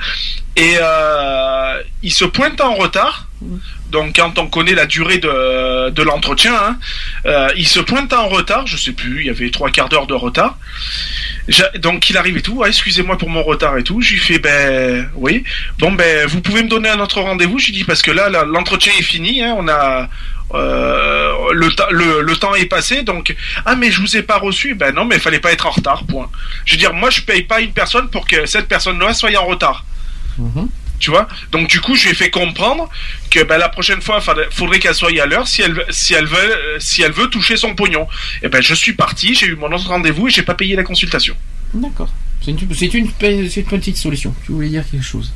Et 0.55 0.75
euh, 0.81 1.81
il 2.03 2.11
se 2.13 2.25
pointe 2.25 2.59
en 2.61 2.73
retard. 2.75 3.27
Donc 3.91 4.15
quand 4.15 4.37
on 4.37 4.47
connaît 4.47 4.73
la 4.73 4.85
durée 4.85 5.17
de, 5.17 6.01
l'entretien, 6.01 6.55
hein, 6.55 6.77
euh, 7.25 7.49
il 7.55 7.67
se 7.67 7.79
pointe 7.79 8.11
en 8.13 8.27
retard, 8.27 8.67
je 8.67 8.77
sais 8.77 8.91
plus, 8.91 9.21
il 9.21 9.27
y 9.27 9.29
avait 9.29 9.49
trois 9.49 9.69
quarts 9.69 9.89
d'heure 9.89 10.07
de 10.07 10.13
retard. 10.13 10.57
Donc 11.79 12.09
il 12.09 12.17
arrive 12.17 12.37
et 12.37 12.41
tout, 12.41 12.61
Ah, 12.63 12.67
excusez-moi 12.67 13.17
pour 13.17 13.29
mon 13.29 13.43
retard 13.43 13.77
et 13.77 13.83
tout. 13.83 14.01
Je 14.01 14.13
lui 14.13 14.19
fais 14.19 14.39
ben 14.39 15.09
oui, 15.15 15.43
bon 15.79 15.91
ben 15.91 16.27
vous 16.27 16.41
pouvez 16.41 16.63
me 16.63 16.69
donner 16.69 16.89
un 16.89 16.99
autre 16.99 17.21
rendez-vous? 17.21 17.59
Je 17.59 17.67
lui 17.67 17.73
dis 17.73 17.83
parce 17.83 18.01
que 18.01 18.11
là, 18.11 18.29
l'entretien 18.45 18.91
est 18.99 19.03
fini, 19.03 19.41
hein, 19.41 19.55
on 19.57 19.67
a 19.67 20.09
euh, 20.53 21.33
le, 21.51 22.21
le, 22.21 22.35
temps 22.37 22.55
est 22.55 22.65
passé, 22.65 23.03
donc 23.03 23.35
ah 23.65 23.75
mais 23.75 23.91
je 23.91 23.99
vous 23.99 24.15
ai 24.15 24.21
pas 24.21 24.37
reçu. 24.37 24.75
Ben 24.75 24.93
non, 24.93 25.05
mais 25.05 25.15
il 25.15 25.21
fallait 25.21 25.39
pas 25.39 25.51
être 25.51 25.65
en 25.65 25.71
retard. 25.71 26.03
Point. 26.05 26.29
Je 26.65 26.73
veux 26.73 26.79
dire, 26.79 26.93
moi 26.93 27.09
je 27.09 27.21
paye 27.21 27.43
pas 27.43 27.59
une 27.61 27.73
personne 27.73 28.09
pour 28.09 28.27
que 28.27 28.45
cette 28.45 28.67
personne-là 28.67 29.13
soit 29.13 29.35
en 29.37 29.45
retard. 29.45 29.85
Tu 30.99 31.11
vois? 31.11 31.27
Donc 31.51 31.67
du 31.69 31.79
coup, 31.79 31.95
je 31.95 32.05
lui 32.05 32.11
ai 32.11 32.15
fait 32.15 32.31
comprendre 32.31 32.89
que 33.29 33.43
ben, 33.43 33.57
la 33.57 33.69
prochaine 33.69 34.01
fois, 34.01 34.19
faudrait, 34.19 34.47
faudrait 34.51 34.79
qu'elle 34.79 34.95
soit 34.95 35.11
à 35.21 35.25
l'heure 35.27 35.47
si 35.47 35.61
elle, 35.61 35.73
veut- 35.73 35.85
si 35.91 36.13
elle 36.15 36.25
veut, 36.25 36.35
euh, 36.37 36.77
si 36.79 37.03
elle 37.03 37.11
veut 37.11 37.27
toucher 37.27 37.55
son 37.55 37.75
pognon. 37.75 38.07
Et 38.41 38.49
ben, 38.49 38.61
je 38.61 38.73
suis 38.73 38.93
parti, 38.93 39.35
j'ai 39.35 39.45
eu 39.47 39.55
mon 39.55 39.71
autre 39.71 39.87
rendez-vous 39.87 40.27
et 40.27 40.31
j'ai 40.31 40.41
pas 40.43 40.55
payé 40.55 40.75
la 40.75 40.83
consultation. 40.83 41.35
D'accord. 41.73 42.11
C'est 42.43 42.51
une, 42.51 42.57
c'est 42.73 42.93
une, 42.93 43.09
c'est 43.49 43.59
une 43.61 43.65
petite 43.65 43.97
solution. 43.97 44.33
Tu 44.45 44.51
voulais 44.53 44.69
dire 44.69 44.83
quelque 44.89 45.03
chose? 45.05 45.33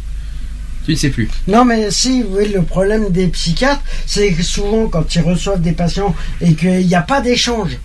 Tu 0.85 0.91
ne 0.91 0.95
sais 0.95 1.09
plus. 1.11 1.29
Non, 1.47 1.63
mais 1.63 1.91
si, 1.91 2.23
oui, 2.27 2.51
le 2.51 2.63
problème 2.63 3.09
des 3.11 3.27
psychiatres, 3.27 3.83
c'est 4.07 4.33
que 4.33 4.41
souvent, 4.41 4.87
quand 4.87 5.13
ils 5.13 5.21
reçoivent 5.21 5.61
des 5.61 5.73
patients 5.73 6.15
et 6.41 6.55
qu'il 6.55 6.87
n'y 6.87 6.95
a 6.95 7.01
pas 7.03 7.21
d'échange 7.21 7.77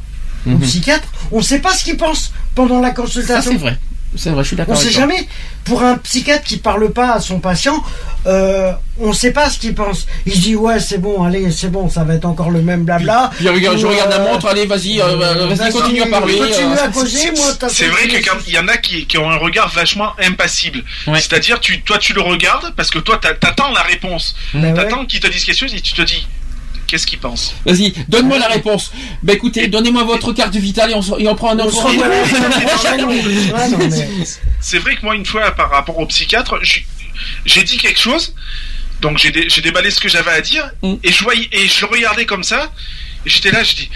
au 0.47 0.51
Mhm. 0.51 0.61
psychiatre, 0.61 1.09
on 1.31 1.39
ne 1.39 1.43
sait 1.43 1.59
pas 1.59 1.75
ce 1.75 1.85
qu'ils 1.85 1.97
pensent 1.99 2.33
pendant 2.55 2.81
la 2.81 2.89
Ça 2.89 2.95
consultation. 2.95 3.51
c'est 3.53 3.59
vrai. 3.59 3.79
C'est 4.17 4.31
vrai, 4.31 4.43
je 4.43 4.49
suis 4.49 4.55
On 4.55 4.59
d'accord. 4.59 4.77
sait 4.77 4.85
avec 4.87 4.95
toi. 4.95 5.03
jamais. 5.03 5.29
Pour 5.65 5.83
un 5.83 5.97
psychiatre 5.99 6.45
qui 6.45 6.59
parle 6.59 6.93
pas 6.93 7.13
à 7.15 7.21
son 7.21 7.41
patient, 7.41 7.83
euh, 8.27 8.73
on 9.01 9.13
sait 9.13 9.33
pas 9.33 9.51
ce 9.51 9.59
qu'il 9.59 9.75
pense. 9.75 10.07
Il 10.25 10.33
se 10.35 10.41
dit 10.41 10.55
ouais 10.57 10.79
c'est 10.81 10.99
bon, 10.99 11.25
allez 11.25 11.51
c'est 11.51 11.71
bon, 11.71 11.89
ça 11.91 12.05
va 12.05 12.15
être 12.15 12.25
encore 12.25 12.51
le 12.51 12.63
même 12.63 12.85
blabla. 12.85 13.31
Puis, 13.37 13.49
regarde, 13.49 13.79
je 13.79 13.87
regarde 13.87 14.11
la 14.11 14.21
euh, 14.21 14.33
montre, 14.33 14.47
allez, 14.47 14.67
vas-y, 14.67 15.01
euh, 15.01 15.17
vas-y, 15.55 15.73
continue 15.73 16.03
à 16.03 16.07
parler. 16.07 16.37
Continue 16.39 16.75
euh. 16.75 16.85
à 16.85 16.89
causer, 16.89 17.31
moi 17.33 17.47
t'as 17.59 17.69
C'est 17.69 17.89
vrai 17.89 18.07
que 18.09 18.17
quand 18.25 18.37
il 18.47 18.53
y 18.55 18.59
en 18.59 18.69
a 18.69 18.77
qui, 18.77 19.07
qui 19.07 19.19
ont 19.19 19.31
un 19.31 19.37
regard 19.39 19.69
vachement 19.71 20.13
impassible. 20.23 20.83
Ouais. 21.09 21.21
C'est-à-dire, 21.21 21.61
tu, 21.61 21.83
toi, 21.83 21.99
tu 21.99 22.13
le 22.13 22.21
regardes 22.21 22.73
parce 22.77 22.91
que 22.91 22.99
toi, 23.01 23.19
t'a- 23.19 23.35
t'attends 23.35 23.73
la 23.73 23.83
réponse. 23.83 24.35
Ben 24.55 24.63
ouais. 24.63 24.75
T'attends 24.75 25.05
qu'ils 25.05 25.21
te 25.21 25.27
disent 25.27 25.45
quelque 25.45 25.59
chose 25.59 25.75
et 25.75 25.81
tu 25.81 25.93
te 25.95 26.03
dis, 26.03 26.27
qu'est-ce 26.87 27.07
qu'ils 27.07 27.19
pensent 27.19 27.55
Vas-y, 27.65 27.93
donne-moi 28.09 28.39
la 28.39 28.49
réponse. 28.49 28.93
Bah 29.23 29.33
écoutez, 29.33 29.69
donnez-moi 29.69 30.05
votre 30.05 30.33
carte 30.33 30.55
vitale 30.57 30.91
et 30.91 30.95
on, 30.95 31.19
et 31.19 31.29
on 31.29 31.35
prend 31.35 31.51
un 31.53 31.59
mais- 33.79 34.25
C'est 34.61 34.79
vrai 34.79 34.97
que 34.97 35.03
moi, 35.03 35.15
une 35.15 35.27
fois, 35.27 35.51
par 35.53 35.71
rapport 35.71 35.99
au 35.99 36.07
psychiatre, 36.07 36.59
j'ai- 36.63 37.63
dit 37.65 37.79
quelque 37.79 38.01
chose, 38.01 38.35
donc 39.01 39.19
j'ai 39.19 39.31
dé- 39.31 39.47
j'ai 39.49 39.61
déballé 39.63 39.91
ce 39.91 40.01
que 40.01 40.09
j'avais 40.09 40.31
à 40.33 40.41
dire, 40.41 40.71
Mm. 40.83 40.95
et, 41.03 41.13
je 41.13 41.23
voyais, 41.25 41.49
et 41.53 41.67
je 41.67 41.81
le 41.83 41.87
regardais 41.93 42.27
comme 42.27 42.45
ça, 42.45 42.71
et 43.25 43.31
j'étais 43.31 43.51
là, 43.51 43.63
je 43.63 43.75
dis, 43.75 43.91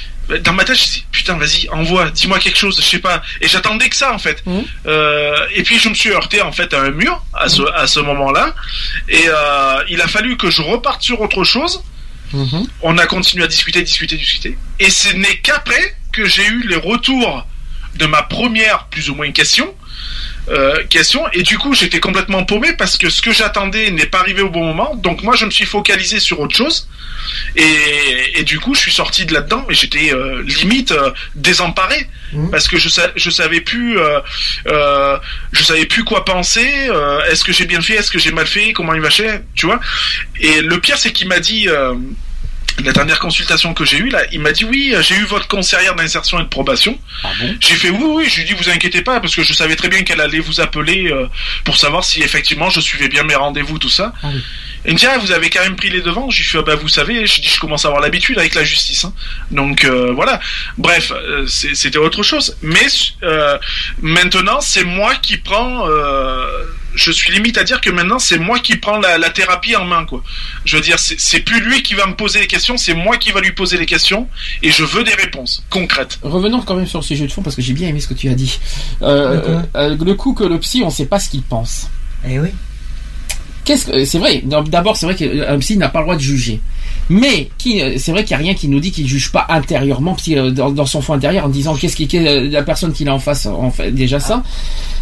dans 0.44 0.52
ma 0.52 0.64
tête, 0.64 0.76
je 0.78 0.84
dis 0.84 1.04
putain, 1.10 1.36
vas-y, 1.36 1.68
envoie, 1.70 2.08
dis-moi 2.10 2.38
quelque 2.38 2.56
chose, 2.58 2.76
je 2.80 2.86
sais 2.86 3.00
pas. 3.00 3.20
Et 3.40 3.48
j'attendais 3.48 3.88
que 3.88 3.96
ça 3.96 4.12
en 4.14 4.18
fait. 4.18 4.44
Euh, 4.86 5.34
et 5.56 5.64
puis 5.64 5.76
je 5.80 5.88
me 5.88 5.94
suis 5.94 6.10
heurté 6.10 6.40
en 6.40 6.52
fait 6.52 6.72
à 6.72 6.80
un 6.82 6.90
mur 6.92 7.20
à 7.34 7.48
ce 7.48 7.62
à 7.74 7.88
ce 7.88 7.98
moment-là. 7.98 8.54
Et 9.08 9.24
euh, 9.26 9.82
il 9.88 10.00
a 10.00 10.06
fallu 10.06 10.36
que 10.36 10.48
je 10.48 10.62
reparte 10.62 11.02
sur 11.02 11.20
autre 11.20 11.42
chose. 11.42 11.82
On 12.82 12.98
a 12.98 13.06
continué 13.06 13.44
à 13.44 13.48
discuter, 13.48 13.82
discuter, 13.82 14.16
discuter. 14.16 14.58
Et 14.78 14.90
ce 14.90 15.14
n'est 15.14 15.38
qu'après 15.38 15.96
que 16.12 16.24
j'ai 16.26 16.46
eu 16.46 16.66
les 16.68 16.76
retours 16.76 17.46
de 17.96 18.06
ma 18.06 18.22
première 18.22 18.86
plus 18.88 19.10
ou 19.10 19.14
moins 19.14 19.30
question. 19.32 19.74
Euh, 20.50 20.82
question. 20.88 21.22
Et 21.32 21.42
du 21.42 21.58
coup 21.58 21.74
j'étais 21.74 22.00
complètement 22.00 22.44
paumé 22.44 22.72
parce 22.76 22.96
que 22.98 23.08
ce 23.10 23.22
que 23.22 23.32
j'attendais 23.32 23.90
n'est 23.90 24.06
pas 24.06 24.18
arrivé 24.20 24.42
au 24.42 24.50
bon 24.50 24.64
moment. 24.64 24.94
Donc 24.96 25.22
moi 25.22 25.36
je 25.36 25.44
me 25.46 25.50
suis 25.50 25.64
focalisé 25.66 26.18
sur 26.20 26.40
autre 26.40 26.56
chose. 26.56 26.88
Et, 27.56 28.40
et 28.40 28.42
du 28.44 28.58
coup 28.60 28.74
je 28.74 28.80
suis 28.80 28.92
sorti 28.92 29.26
de 29.26 29.32
là-dedans 29.34 29.64
mais 29.68 29.74
j'étais 29.74 30.12
euh, 30.12 30.42
limite 30.42 30.92
euh, 30.92 31.10
désemparé. 31.34 32.08
Parce 32.50 32.68
que 32.68 32.76
je 32.78 32.88
sa- 32.88 33.10
je 33.16 33.28
savais 33.30 33.60
plus 33.60 33.98
je 34.66 35.62
savais 35.64 35.86
plus 35.86 36.04
quoi 36.04 36.24
penser 36.24 36.68
est-ce 37.30 37.42
que 37.44 37.52
j'ai 37.52 37.66
bien 37.66 37.80
fait 37.80 37.94
est-ce 37.94 38.10
que 38.10 38.18
j'ai 38.18 38.30
mal 38.32 38.46
fait 38.46 38.72
comment 38.72 38.94
il 38.94 39.00
marchait 39.00 39.42
tu 39.54 39.66
vois. 39.66 39.80
Et 40.40 40.60
le 40.60 40.78
pire 40.80 40.96
c'est 40.98 41.12
qu'il 41.12 41.28
m'a 41.28 41.40
dit 41.40 41.68
euh, 41.68 41.94
la 42.84 42.92
dernière 42.92 43.18
consultation 43.18 43.74
que 43.74 43.84
j'ai 43.84 43.98
eue 43.98 44.08
là, 44.08 44.22
il 44.32 44.40
m'a 44.40 44.52
dit 44.52 44.64
oui, 44.64 44.94
j'ai 45.00 45.14
eu 45.16 45.24
votre 45.24 45.48
conseillère 45.48 45.94
d'insertion 45.94 46.38
et 46.40 46.42
de 46.42 46.48
probation. 46.48 46.98
j'ai 47.60 47.74
fait 47.74 47.90
oui, 47.90 48.02
oui, 48.04 48.24
je 48.28 48.36
lui 48.36 48.42
ai 48.42 48.44
dit 48.46 48.54
vous 48.54 48.68
inquiétez 48.70 49.02
pas 49.02 49.20
parce 49.20 49.34
que 49.34 49.42
je 49.42 49.52
savais 49.52 49.76
très 49.76 49.88
bien 49.88 50.02
qu'elle 50.02 50.20
allait 50.20 50.40
vous 50.40 50.60
appeler 50.60 51.10
euh, 51.10 51.26
pour 51.64 51.76
savoir 51.76 52.04
si 52.04 52.22
effectivement 52.22 52.70
je 52.70 52.80
suivais 52.80 53.08
bien 53.08 53.22
mes 53.24 53.34
rendez-vous 53.34 53.78
tout 53.78 53.88
ça. 53.88 54.12
Il 54.86 54.94
me 54.94 54.98
dit 54.98 55.06
ah, 55.06 55.18
vous 55.18 55.32
avez 55.32 55.50
quand 55.50 55.60
même 55.62 55.76
pris 55.76 55.90
les 55.90 56.00
devants. 56.00 56.30
J'ai 56.30 56.42
fait 56.42 56.58
ah, 56.58 56.62
bah 56.62 56.74
vous 56.76 56.88
savez, 56.88 57.26
je 57.26 57.40
dis 57.42 57.48
je 57.48 57.60
commence 57.60 57.84
à 57.84 57.88
avoir 57.88 58.02
l'habitude 58.02 58.38
avec 58.38 58.54
la 58.54 58.64
justice. 58.64 59.04
hein. 59.04 59.12
Donc 59.50 59.84
euh, 59.84 60.12
voilà. 60.12 60.40
Bref, 60.78 61.12
euh, 61.14 61.46
c'était 61.46 61.98
autre 61.98 62.22
chose. 62.22 62.56
Mais 62.62 62.86
euh, 63.22 63.58
maintenant 64.00 64.60
c'est 64.60 64.84
moi 64.84 65.14
qui 65.16 65.36
prends. 65.36 65.86
Euh, 66.90 66.96
je 66.96 67.10
suis 67.10 67.32
limite 67.32 67.58
à 67.58 67.64
dire 67.64 67.80
que 67.80 67.90
maintenant 67.90 68.18
c'est 68.18 68.38
moi 68.38 68.58
qui 68.58 68.76
prends 68.76 68.98
la, 68.98 69.18
la 69.18 69.30
thérapie 69.30 69.76
en 69.76 69.84
main 69.84 70.04
quoi. 70.04 70.22
Je 70.64 70.76
veux 70.76 70.82
dire 70.82 70.98
c'est 70.98 71.40
plus 71.40 71.60
lui 71.60 71.82
qui 71.82 71.94
va 71.94 72.06
me 72.06 72.14
poser 72.14 72.40
les 72.40 72.46
questions, 72.46 72.76
c'est 72.76 72.94
moi 72.94 73.16
qui 73.16 73.32
va 73.32 73.40
lui 73.40 73.52
poser 73.52 73.78
les 73.78 73.86
questions 73.86 74.28
et 74.62 74.70
je 74.70 74.84
veux 74.84 75.04
des 75.04 75.14
réponses 75.14 75.64
concrètes. 75.70 76.18
Revenons 76.22 76.60
quand 76.62 76.76
même 76.76 76.86
sur 76.86 77.00
le 77.00 77.04
sujet 77.04 77.26
de 77.26 77.32
fond 77.32 77.42
parce 77.42 77.56
que 77.56 77.62
j'ai 77.62 77.72
bien 77.72 77.88
aimé 77.88 78.00
ce 78.00 78.08
que 78.08 78.14
tu 78.14 78.28
as 78.28 78.34
dit. 78.34 78.58
Euh, 79.02 79.40
quoi 79.40 79.80
euh, 79.80 79.96
le 79.96 80.14
coup 80.14 80.34
que 80.34 80.44
le 80.44 80.58
psy, 80.58 80.82
on 80.84 80.90
sait 80.90 81.06
pas 81.06 81.18
ce 81.18 81.28
qu'il 81.28 81.42
pense. 81.42 81.88
Eh 82.28 82.38
oui. 82.38 82.48
Qu'est-ce 83.64 83.86
que 83.86 84.04
c'est 84.04 84.18
vrai 84.18 84.42
D'abord, 84.44 84.96
c'est 84.96 85.06
vrai 85.06 85.14
qu'un 85.14 85.58
psy 85.58 85.76
n'a 85.76 85.88
pas 85.88 86.00
le 86.00 86.04
droit 86.06 86.16
de 86.16 86.20
juger. 86.20 86.60
Mais 87.10 87.50
qui, 87.58 87.82
c'est 87.98 88.12
vrai 88.12 88.22
qu'il 88.22 88.36
n'y 88.36 88.42
a 88.42 88.46
rien 88.46 88.54
qui 88.54 88.68
nous 88.68 88.78
dit 88.78 88.92
qu'il 88.92 89.06
juge 89.06 89.32
pas 89.32 89.44
intérieurement, 89.48 90.16
euh, 90.28 90.52
dans, 90.52 90.70
dans 90.70 90.86
son 90.86 91.02
fond 91.02 91.14
intérieur, 91.14 91.44
en 91.44 91.48
disant 91.48 91.74
qu'est-ce 91.74 91.96
qui, 91.96 92.04
est 92.16 92.48
la 92.48 92.62
personne 92.62 92.92
qu'il 92.92 93.08
a 93.08 93.14
en 93.14 93.18
face, 93.18 93.46
en 93.46 93.72
fait 93.72 93.90
déjà 93.90 94.20
ça. 94.20 94.44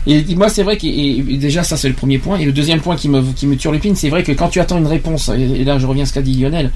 Et 0.07 0.25
moi, 0.35 0.49
c'est 0.49 0.62
vrai 0.62 0.78
que 0.78 1.37
déjà 1.37 1.62
ça 1.62 1.77
c'est 1.77 1.89
le 1.89 1.95
premier 1.95 2.19
point. 2.19 2.39
Et 2.39 2.47
le 2.47 2.53
deuxième 2.53 2.81
point 2.81 2.97
qui 2.97 3.11
me 3.11 3.20
qui 3.37 3.47
me 3.47 3.57
turlupine, 3.57 3.95
c'est 3.95 4.09
vrai 4.09 4.23
que 4.23 4.33
quand 4.33 4.49
tu 4.49 4.59
attends 4.59 4.78
une 4.78 4.87
réponse, 4.87 5.28
et, 5.28 5.61
et 5.61 5.65
là 5.65 5.78
je 5.78 5.87
reviens 5.87 6.05
à 6.05 6.07
ce 6.07 6.15
qu'a 6.15 6.23
dit 6.23 6.33
Lionel, 6.33 6.73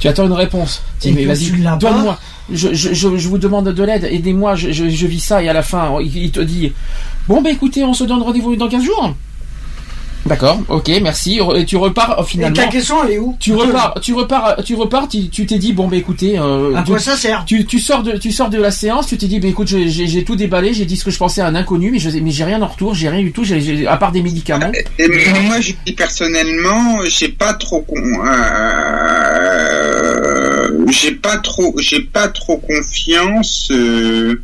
tu 0.00 0.08
attends 0.08 0.26
une 0.26 0.32
réponse. 0.32 0.82
Dis, 1.00 1.12
mais 1.12 1.26
vas-y, 1.26 1.52
donne-moi. 1.78 2.18
Je, 2.52 2.74
je, 2.74 2.92
je, 2.92 3.16
je 3.16 3.28
vous 3.28 3.38
demande 3.38 3.68
de 3.68 3.82
l'aide, 3.84 4.04
aidez-moi, 4.04 4.56
je, 4.56 5.06
vis 5.06 5.20
ça 5.20 5.44
et 5.44 5.48
à 5.48 5.52
la 5.52 5.62
fin 5.62 5.96
il, 6.00 6.16
il 6.16 6.30
te 6.32 6.40
dit 6.40 6.72
bon 7.28 7.40
ben 7.40 7.50
écoutez, 7.50 7.84
on 7.84 7.94
se 7.94 8.02
donne 8.02 8.22
rendez-vous 8.22 8.56
dans 8.56 8.68
15 8.68 8.82
jours. 8.82 9.14
D'accord, 10.26 10.58
ok, 10.68 10.90
merci. 11.02 11.40
Et 11.56 11.64
tu 11.64 11.76
repars 11.76 12.18
euh, 12.18 12.22
Et 12.22 12.26
finalement. 12.26 12.56
ta 12.56 12.66
question, 12.66 12.96
elle 13.04 13.12
est 13.12 13.18
où 13.18 13.36
Tu 13.38 13.54
repars, 13.54 13.94
tu 14.02 14.12
repars, 14.12 14.56
tu 14.64 14.74
repars. 14.74 15.08
Tu 15.08 15.28
tu 15.28 15.46
t'es 15.46 15.58
dit 15.58 15.72
bon 15.72 15.86
bah 15.88 15.96
écoutez. 15.96 16.38
Euh, 16.38 16.74
À 16.74 16.82
quoi 16.82 16.98
tu- 16.98 17.02
ça 17.04 17.16
sert 17.16 17.44
tu, 17.46 17.64
tu 17.64 17.78
sors 17.78 18.02
de 18.02 18.12
tu 18.18 18.32
sors 18.32 18.50
de 18.50 18.58
la 18.58 18.70
séance. 18.70 19.06
Tu 19.06 19.16
t'es 19.18 19.26
dit 19.28 19.38
bah 19.40 19.48
écoute 19.48 19.68
j'ai- 19.68 19.88
j'ai 19.88 20.06
j'ai 20.06 20.24
tout 20.24 20.34
déballé. 20.36 20.74
J'ai 20.74 20.84
dit 20.84 20.96
ce 20.96 21.04
que 21.04 21.10
je 21.10 21.18
pensais 21.18 21.40
à 21.40 21.46
un 21.46 21.54
inconnu, 21.54 21.90
mais 21.92 21.98
je 21.98 22.10
mais 22.18 22.30
j'ai 22.32 22.44
rien 22.44 22.60
en 22.62 22.66
retour. 22.66 22.94
J'ai 22.94 23.08
rien 23.08 23.22
du 23.22 23.32
tout. 23.32 23.44
J'ai- 23.44 23.60
j'ai- 23.60 23.86
à 23.86 23.96
part 23.96 24.10
des 24.12 24.22
médicaments. 24.22 24.72
Et 24.98 25.06
mais 25.08 25.40
moi, 25.46 25.60
je 25.60 25.72
dis 25.84 25.92
personnellement, 25.92 26.98
j'ai 27.08 27.28
pas 27.28 27.54
trop, 27.54 27.82
con- 27.82 27.94
euh, 29.56 30.86
j'ai 30.88 31.12
pas 31.12 31.36
trop, 31.38 31.74
j'ai 31.78 32.00
pas 32.00 32.28
trop 32.28 32.56
confiance 32.58 33.68
euh, 33.70 34.40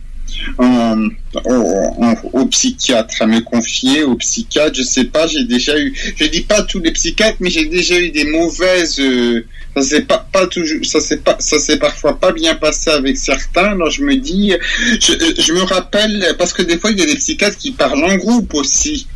aux 2.33 2.47
psychiatres, 2.47 3.15
à 3.21 3.27
me 3.27 3.41
confier 3.41 4.03
aux 4.05 4.17
psychiatres. 4.17 4.77
Je 4.77 4.83
sais 4.83 5.05
pas, 5.05 5.27
j'ai 5.27 5.45
déjà 5.45 5.79
eu, 5.79 5.95
je 6.17 6.25
dis 6.27 6.43
pas 6.43 6.63
tous 6.63 6.81
les 6.81 6.93
psychiatres, 6.93 7.39
mais 7.41 7.51
j'ai 7.51 7.67
déjà 7.67 7.99
eu 7.99 8.11
des 8.11 8.25
mauvaises. 8.25 8.99
euh, 9.01 9.45
ça 9.75 9.83
s'est 9.83 10.03
pas, 10.03 10.27
pas 10.31 10.47
toujours, 10.47 10.85
ça 10.85 11.01
s'est 11.01 11.17
pas, 11.19 11.37
ça 11.39 11.59
s'est 11.59 11.79
parfois 11.79 12.19
pas 12.19 12.33
bien 12.33 12.55
passé 12.55 12.91
avec 12.91 13.17
certains. 13.17 13.71
Alors 13.73 13.91
je 13.91 14.03
me 14.03 14.17
dis, 14.17 14.53
je, 15.01 15.13
je 15.39 15.53
me 15.55 15.63
rappelle 15.63 16.35
parce 16.39 16.53
que 16.53 16.63
des 16.63 16.79
fois 16.79 16.91
il 16.91 16.99
y 16.99 17.03
a 17.03 17.07
des 17.07 17.15
psychiatres 17.15 17.57
qui 17.57 17.71
parlent 17.73 18.05
en 18.05 18.17
groupe 18.17 18.53
aussi. 18.55 19.07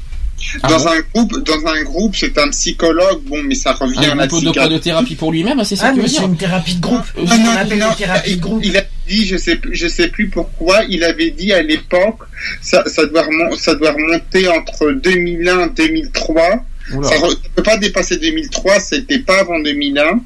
Ah 0.62 0.68
dans 0.68 0.86
un 0.88 1.00
groupe, 1.14 1.44
dans 1.44 1.66
un 1.66 1.82
groupe, 1.82 2.16
c'est 2.16 2.36
un 2.38 2.48
psychologue, 2.50 3.22
bon, 3.24 3.42
mais 3.44 3.54
ça 3.54 3.72
revient 3.72 3.98
à 4.06 4.12
Un 4.12 4.14
la 4.14 4.26
groupe 4.26 4.44
de, 4.44 4.78
thérapie 4.78 5.14
pour 5.14 5.32
lui-même, 5.32 5.62
c'est 5.64 5.76
ça 5.76 5.88
Ah, 5.88 5.92
que 5.92 6.00
mais 6.00 6.08
c'est 6.08 6.14
dire 6.20 6.24
une 6.24 6.36
thérapie 6.36 6.74
de 6.76 6.80
groupe. 6.80 7.02
Non, 7.16 7.24
non, 7.24 7.52
une 7.62 7.94
thérapie 7.96 8.30
de 8.30 8.34
il, 8.34 8.40
groupe. 8.40 8.60
il 8.64 8.76
a 8.76 8.82
dit, 9.08 9.26
je 9.26 9.36
sais, 9.36 9.56
plus- 9.56 9.74
je 9.74 9.88
sais 9.88 10.08
plus 10.08 10.28
pourquoi, 10.28 10.82
il 10.88 11.04
avait 11.04 11.30
dit 11.30 11.52
à 11.52 11.62
l'époque, 11.62 12.18
ça, 12.60 12.82
ça 12.86 13.06
doit 13.06 13.22
remon- 13.22 13.56
ça 13.56 13.74
doit 13.74 13.92
remonter 13.92 14.48
entre 14.48 14.92
2001 14.92 15.66
et 15.66 15.70
2003. 15.70 16.64
Oula. 16.92 17.08
Ça 17.08 17.16
ne 17.16 17.34
peut 17.54 17.62
pas 17.62 17.76
dépasser 17.76 18.16
2003, 18.16 18.80
c'était 18.80 19.18
pas 19.18 19.40
avant 19.40 19.58
2001. 19.58 20.20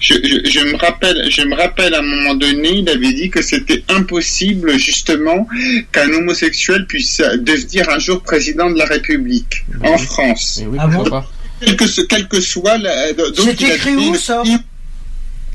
Je, 0.00 0.14
je, 0.14 0.48
je 0.48 0.60
me 0.60 0.76
rappelle, 0.76 1.28
je 1.30 1.42
me 1.42 1.56
rappelle 1.56 1.94
à 1.94 1.98
un 1.98 2.02
moment 2.02 2.34
donné, 2.34 2.78
il 2.78 2.88
avait 2.88 3.12
dit 3.12 3.30
que 3.30 3.42
c'était 3.42 3.82
impossible 3.88 4.78
justement 4.78 5.46
qu'un 5.92 6.12
homosexuel 6.12 6.86
puisse 6.86 7.18
devenir 7.38 7.88
un 7.90 7.98
jour 7.98 8.22
président 8.22 8.70
de 8.70 8.78
la 8.78 8.84
République 8.84 9.64
en 9.82 9.98
France. 9.98 10.60
Eh 10.62 10.66
oui, 10.66 10.78
Ah 10.80 10.86
bon 10.86 10.98
pourquoi 10.98 11.22
pas. 11.22 11.30
Quel 11.60 11.76
que, 11.76 12.02
quel 12.02 12.28
que 12.28 12.40
soit 12.40 12.78
la, 12.78 13.12
donc 13.14 13.60
écrit 13.60 13.96
où, 13.96 14.14
ça 14.14 14.44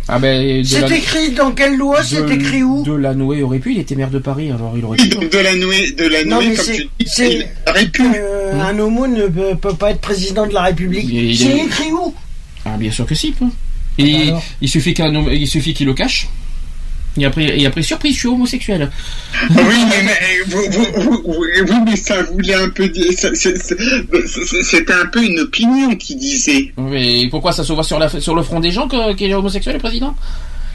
Ah 0.08 0.20
ben 0.20 0.62
de 0.62 0.68
C'est 0.68 0.82
la- 0.82 0.96
écrit 0.98 1.32
dans 1.32 1.52
quelle 1.52 1.78
loi 1.78 2.04
C'est 2.04 2.30
écrit 2.30 2.62
où 2.62 2.84
De 2.84 2.94
la 2.94 3.14
Noé 3.14 3.42
aurait 3.42 3.60
pu. 3.60 3.72
Il 3.74 3.80
était 3.80 3.96
maire 3.96 4.10
de 4.10 4.20
Paris, 4.20 4.52
alors 4.52 4.74
il 4.78 4.84
aurait 4.84 4.98
pu. 4.98 5.08
donc 5.08 5.30
de 5.32 5.38
la 5.38 5.56
nouée, 5.56 5.92
de 5.94 6.06
la 6.06 6.26
Non, 6.26 6.38
nouée, 6.38 6.50
mais 6.50 6.56
comme 6.56 6.66
c'est- 6.66 6.78
tu 6.78 6.90
dis, 7.00 7.06
c'est- 7.08 7.34
il 7.36 7.48
aurait 7.70 7.86
pu. 7.88 8.04
Euh, 8.16 8.60
Un 8.62 8.78
homo 8.80 9.08
ne 9.08 9.28
peut, 9.28 9.56
peut 9.56 9.74
pas 9.76 9.92
être 9.92 10.02
président 10.02 10.46
de 10.46 10.54
la 10.54 10.64
République. 10.64 11.10
Est- 11.14 11.36
C'est 11.36 11.58
écrit 11.58 11.92
où? 11.94 12.14
Ah 12.66 12.76
bien 12.78 12.92
sûr 12.92 13.06
que 13.06 13.16
si. 13.16 13.32
peut. 13.32 13.46
Et 13.98 14.28
Alors 14.30 14.44
il 14.62 14.68
suffit 14.70 14.94
qu'un 14.94 15.14
homme- 15.16 15.30
il 15.32 15.48
suffit 15.48 15.74
qu'il 15.74 15.86
le 15.88 15.94
cache. 15.94 16.28
Et 17.18 17.26
après, 17.26 17.60
et 17.60 17.66
après 17.66 17.84
surprise, 17.84 18.16
je 18.16 18.20
suis 18.20 18.28
homosexuel. 18.28 18.90
Oui, 19.52 19.58
mais, 19.58 20.04
mais, 20.04 20.42
vous, 20.48 20.64
vous, 20.72 21.02
vous, 21.02 21.24
oui, 21.26 21.76
mais 21.86 21.96
ça 21.96 22.24
voulait 22.24 22.56
un 22.56 22.70
peu 22.70 22.90
dire, 22.90 23.12
c'était 24.64 24.94
un 24.94 25.06
peu 25.06 25.24
une 25.24 25.40
opinion 25.40 25.96
qui 25.96 26.16
disait. 26.16 26.74
Mais 26.78 27.28
pourquoi 27.30 27.52
ça 27.52 27.64
se 27.64 27.72
voit 27.72 27.84
sur, 27.84 28.00
la, 28.00 28.10
sur 28.10 28.34
le 28.34 28.42
front 28.42 28.60
des 28.60 28.72
gens 28.72 28.88
qu'il 28.88 29.30
est 29.30 29.36
homosexuel, 29.36 29.76
le 29.76 29.80
président? 29.80 30.16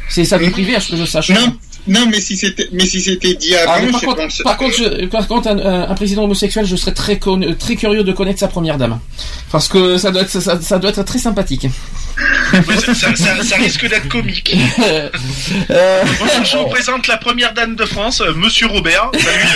C'est 0.08 0.25
sa 0.25 0.39
vie 0.39 0.50
privée, 0.50 0.76
à 0.76 0.81
ce 0.81 0.92
que 0.92 0.97
je 0.97 1.05
sache. 1.05 1.31
Non, 1.31 1.57
non, 1.89 2.07
mais 2.10 2.20
si 2.20 2.36
c'était, 2.36 2.68
mais 2.73 2.86
si 2.86 3.00
c'était 3.00 3.34
dit 3.34 3.55
Ah, 3.57 3.73
avant, 3.75 3.91
par, 3.91 4.00
je 4.00 4.07
contre, 4.07 4.17
pense. 4.23 4.39
par 4.42 4.57
contre, 4.57 4.76
je- 4.76 5.07
par 5.07 5.26
contre, 5.26 5.49
un, 5.49 5.94
président 5.94 6.25
homosexuel, 6.25 6.67
je 6.67 6.76
serais 6.76 6.92
très, 6.92 7.18
con- 7.18 7.55
très 7.58 7.76
curieux 7.76 8.05
de 8.05 8.12
connaître 8.12 8.39
sa 8.41 8.49
première 8.49 8.76
dame. 8.78 8.99
Parce 9.50 9.68
que 9.68 9.97
ça 9.99 10.10
doit 10.10 10.23
être, 10.23 10.31
ça, 10.41 10.60
ça 10.60 10.78
doit 10.78 10.91
être 10.91 11.02
très 11.05 11.18
sympathique. 11.18 11.67
ça, 12.52 12.94
ça- 12.94 13.17
ça- 13.17 13.42
ça 13.44 13.57
risque 13.57 13.89
d'être 13.89 14.08
comique. 14.08 14.55
Euh, 15.70 16.02
Bonjour, 16.18 16.44
je 16.44 16.57
vous 16.58 16.67
présente 16.68 17.07
la 17.08 17.17
première 17.17 17.52
dame 17.52 17.75
de 17.75 17.84
France, 17.84 18.20
euh, 18.20 18.33
Monsieur 18.34 18.67
Robert. 18.67 19.10
Salut. 19.15 19.47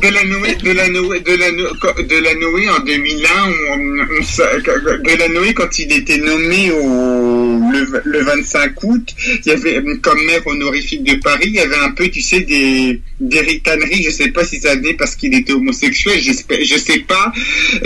de 0.00 0.08
la 0.08 0.24
Noé, 0.24 0.54
de 0.56 0.70
la 0.72 0.88
Noé, 0.88 1.20
de 1.20 1.34
la 1.36 1.50
Noé, 1.52 2.02
de 2.04 2.16
la 2.22 2.34
Noé 2.34 2.68
en 2.70 2.80
2001, 2.80 3.28
on, 3.70 4.18
on 4.18 4.22
sa- 4.22 4.56
de 4.58 5.18
la 5.18 5.28
Noé 5.28 5.54
quand 5.54 5.78
il 5.78 5.92
était 5.92 6.18
nommé 6.18 6.70
au 6.72 7.60
le, 7.72 8.02
le 8.04 8.24
25 8.24 8.82
août, 8.84 9.14
il 9.44 9.48
y 9.48 9.50
avait 9.52 9.82
comme 10.02 10.18
maire 10.28 10.46
honorifique 10.46 11.02
de 11.04 11.14
Paris, 11.16 11.46
il 11.46 11.54
y 11.54 11.60
avait 11.60 11.78
un 11.88 11.90
peu, 11.92 12.08
tu 12.08 12.20
sais, 12.20 12.40
des 12.40 13.00
des 13.20 13.40
ricaneries. 13.40 14.02
Je 14.04 14.10
sais 14.10 14.28
pas 14.30 14.44
si 14.44 14.60
ça 14.60 14.74
venait 14.76 14.94
parce 14.94 15.16
qu'il 15.16 15.34
était 15.34 15.52
homosexuel, 15.52 16.20
je 16.20 16.76
sais 16.78 16.98
pas, 17.00 17.32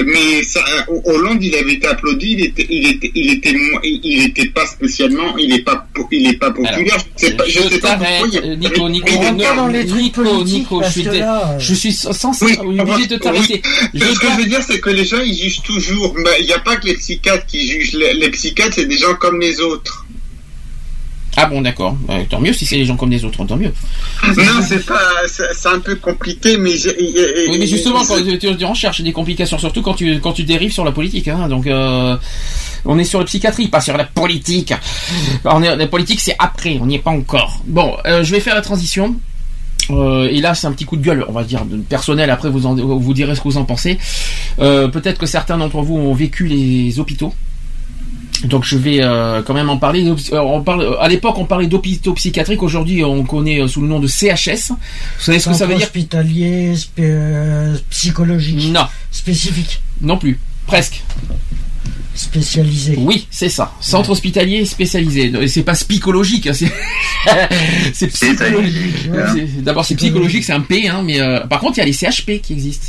mais 0.04 0.42
ça, 0.42 0.62
Hollande, 1.04 1.42
il 1.42 1.54
avait 1.54 1.74
été 1.74 1.86
applaudi, 1.86 2.32
il 2.32 2.44
était, 2.44 2.66
il 2.68 2.86
était, 2.90 3.10
il 3.14 3.32
était, 3.32 3.54
il 3.84 4.24
était 4.24 4.48
pas 4.48 4.66
spécialement, 4.66 5.36
il 5.38 5.52
est 5.54 5.62
pas, 5.62 5.86
il 6.10 6.26
est 6.28 6.38
pas 6.38 6.50
populaire. 6.50 6.98
je 7.16 7.26
sais 7.26 7.32
pas, 7.34 7.44
je 7.46 7.60
sais 7.60 7.78
pas 7.78 7.96
pourquoi. 7.96 8.28
il 8.42 8.58
Nico, 8.58 8.88
Nico, 8.88 9.10
Nico, 9.32 10.44
Nico, 10.44 10.82
je 10.84 10.90
suis, 10.90 11.08
euh, 11.08 11.58
je 11.58 11.74
suis 11.74 11.92
sans 11.92 12.42
Oui, 12.42 12.56
obligé 12.78 13.06
de 13.06 13.16
t'arrêter. 13.16 13.62
oui. 13.94 14.00
Ce 14.00 14.18
que 14.18 14.26
je 14.36 14.42
veux 14.42 14.48
dire, 14.48 14.60
c'est 14.66 14.80
que 14.80 14.90
les 14.90 15.04
gens, 15.04 15.20
ils 15.20 15.34
jugent 15.34 15.62
toujours. 15.62 16.14
Il 16.40 16.46
n'y 16.46 16.52
a 16.52 16.58
pas 16.58 16.76
que 16.76 16.86
les 16.86 16.94
psychiatres 16.94 17.46
qui 17.46 17.66
jugent. 17.66 17.94
Les, 17.94 18.14
les 18.14 18.30
psychiatres, 18.30 18.74
c'est 18.74 18.86
des 18.86 18.98
gens 18.98 19.14
comme 19.14 19.40
les 19.40 19.60
autres. 19.60 20.04
Ah 21.36 21.46
bon, 21.46 21.62
d'accord. 21.62 21.96
Euh, 22.10 22.22
tant 22.28 22.40
mieux 22.40 22.52
si 22.52 22.66
c'est 22.66 22.76
les 22.76 22.84
gens 22.84 22.96
comme 22.96 23.10
les 23.10 23.24
autres, 23.24 23.42
tant 23.44 23.56
mieux. 23.56 23.72
Non, 24.36 24.60
c'est 24.66 24.84
pas. 24.84 25.00
C'est 25.26 25.68
un 25.68 25.78
peu 25.80 25.94
compliqué, 25.96 26.58
mais. 26.58 26.72
Oui, 27.48 27.56
mais 27.58 27.66
justement, 27.66 28.04
quand 28.04 28.16
tu, 28.22 28.38
tu 28.56 28.64
en 28.64 28.74
cherches 28.74 29.00
des 29.00 29.12
complications, 29.12 29.58
surtout 29.58 29.80
quand 29.82 29.94
tu 29.94 30.20
quand 30.20 30.32
tu 30.34 30.44
dérives 30.44 30.72
sur 30.72 30.84
la 30.84 30.92
politique. 30.92 31.28
Hein, 31.28 31.48
donc, 31.48 31.66
euh, 31.66 32.16
On 32.84 32.98
est 32.98 33.04
sur 33.04 33.18
la 33.20 33.24
psychiatrie, 33.24 33.68
pas 33.68 33.80
sur 33.80 33.96
la 33.96 34.04
politique. 34.04 34.74
On 35.44 35.62
est, 35.62 35.74
la 35.76 35.86
politique, 35.86 36.20
c'est 36.20 36.36
après, 36.38 36.78
on 36.80 36.86
n'y 36.86 36.96
est 36.96 36.98
pas 36.98 37.12
encore. 37.12 37.60
Bon, 37.66 37.96
euh, 38.06 38.22
je 38.24 38.30
vais 38.32 38.40
faire 38.40 38.54
la 38.54 38.60
transition. 38.62 39.16
Euh, 39.90 40.28
et 40.30 40.40
là, 40.40 40.54
c'est 40.54 40.66
un 40.66 40.72
petit 40.72 40.84
coup 40.84 40.96
de 40.96 41.02
gueule, 41.04 41.24
on 41.28 41.32
va 41.32 41.44
dire, 41.44 41.64
personnel. 41.88 42.28
Après, 42.30 42.48
vous, 42.50 42.66
en- 42.66 42.74
vous 42.74 43.14
direz 43.14 43.34
ce 43.34 43.40
que 43.40 43.48
vous 43.48 43.56
en 43.56 43.64
pensez. 43.64 43.98
Euh, 44.60 44.88
Peut-être 44.88 45.18
que 45.18 45.26
certains 45.26 45.58
d'entre 45.58 45.80
vous 45.82 45.96
ont 45.96 46.12
vécu 46.14 46.46
les 46.46 46.98
hôpitaux. 47.00 47.32
Donc 48.44 48.64
je 48.64 48.76
vais 48.76 48.98
euh, 49.00 49.42
quand 49.42 49.54
même 49.54 49.70
en 49.70 49.76
parler. 49.76 50.04
Euh, 50.08 50.40
On 50.40 50.62
parle, 50.62 50.96
à 51.00 51.08
l'époque, 51.08 51.38
on 51.38 51.44
parlait 51.44 51.66
d'hôpitaux 51.66 52.14
psychiatriques. 52.14 52.62
Aujourd'hui, 52.62 53.04
on 53.04 53.22
connaît 53.24 53.60
euh, 53.60 53.68
sous 53.68 53.80
le 53.80 53.88
nom 53.88 54.00
de 54.00 54.06
CHS. 54.06 54.70
Vous 54.70 55.22
savez 55.24 55.38
ce 55.38 55.48
que 55.48 55.54
ça 55.54 55.66
veut 55.66 55.74
dire 55.74 55.86
Hospitalier, 55.86 56.74
euh, 56.98 57.76
psychologique. 57.90 58.72
Non. 58.72 58.86
Spécifique. 59.10 59.82
Non 60.00 60.18
plus. 60.18 60.38
Presque. 60.66 61.02
Spécialisé. 62.14 62.96
Oui, 62.98 63.26
c'est 63.30 63.48
ça. 63.48 63.72
Centre 63.80 64.10
hospitalier 64.10 64.66
spécialisé. 64.66 65.32
Et 65.40 65.48
c'est 65.48 65.62
pas 65.62 65.72
psychologique, 65.72 66.46
hein, 66.46 66.52
c'est 67.94 68.06
psychologique. 68.08 69.10
Ouais. 69.10 69.46
D'abord, 69.62 69.84
c'est 69.84 69.94
psychologique, 69.94 70.44
c'est 70.44 70.52
un 70.52 70.60
P, 70.60 70.88
hein, 70.88 71.02
mais 71.02 71.20
euh, 71.20 71.40
par 71.46 71.60
contre, 71.60 71.78
il 71.78 71.80
y 71.80 71.82
a 71.82 71.86
les 71.86 71.92
CHP 71.94 72.42
qui 72.42 72.52
existent. 72.52 72.88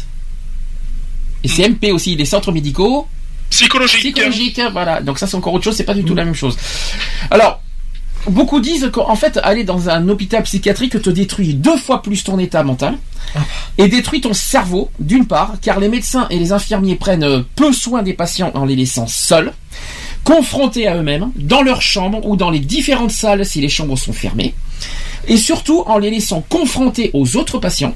Et 1.43 1.47
c'est 1.47 1.67
MP 1.67 1.91
aussi, 1.91 2.15
les 2.15 2.25
centres 2.25 2.51
médicaux 2.51 3.07
Psychologique. 3.53 3.99
psychologiques. 3.99 4.61
Voilà. 4.71 5.01
Donc 5.01 5.19
ça, 5.19 5.27
c'est 5.27 5.35
encore 5.35 5.53
autre 5.53 5.63
chose. 5.63 5.75
C'est 5.75 5.83
pas 5.83 5.93
du 5.93 6.03
tout 6.03 6.15
la 6.15 6.25
même 6.25 6.35
chose. 6.35 6.57
Alors. 7.31 7.59
Beaucoup 8.25 8.61
disent 8.61 8.89
qu'en 8.93 9.17
fait, 9.17 9.37
aller 9.43 9.65
dans 9.65 9.89
un 9.89 10.07
hôpital 10.07 10.43
psychiatrique 10.43 11.01
te 11.01 11.09
détruit 11.09 11.55
deux 11.55 11.75
fois 11.75 12.01
plus 12.01 12.23
ton 12.23 12.39
état 12.39 12.63
mental 12.63 12.97
et 13.77 13.89
détruit 13.89 14.21
ton 14.21 14.31
cerveau, 14.31 14.89
d'une 14.97 15.27
part, 15.27 15.55
car 15.61 15.77
les 15.81 15.89
médecins 15.89 16.27
et 16.29 16.39
les 16.39 16.53
infirmiers 16.53 16.95
prennent 16.95 17.43
peu 17.57 17.73
soin 17.73 18.01
des 18.01 18.13
patients 18.13 18.51
en 18.53 18.63
les 18.63 18.77
laissant 18.77 19.07
seuls, 19.07 19.51
confrontés 20.23 20.87
à 20.87 20.95
eux-mêmes, 20.95 21.31
dans 21.35 21.61
leur 21.61 21.81
chambre 21.81 22.25
ou 22.25 22.37
dans 22.37 22.49
les 22.49 22.59
différentes 22.59 23.11
salles 23.11 23.45
si 23.45 23.59
les 23.59 23.67
chambres 23.67 23.97
sont 23.97 24.13
fermées, 24.13 24.53
et 25.27 25.35
surtout 25.35 25.83
en 25.85 25.97
les 25.97 26.09
laissant 26.09 26.45
confrontés 26.47 27.11
aux 27.13 27.35
autres 27.35 27.59
patients, 27.59 27.93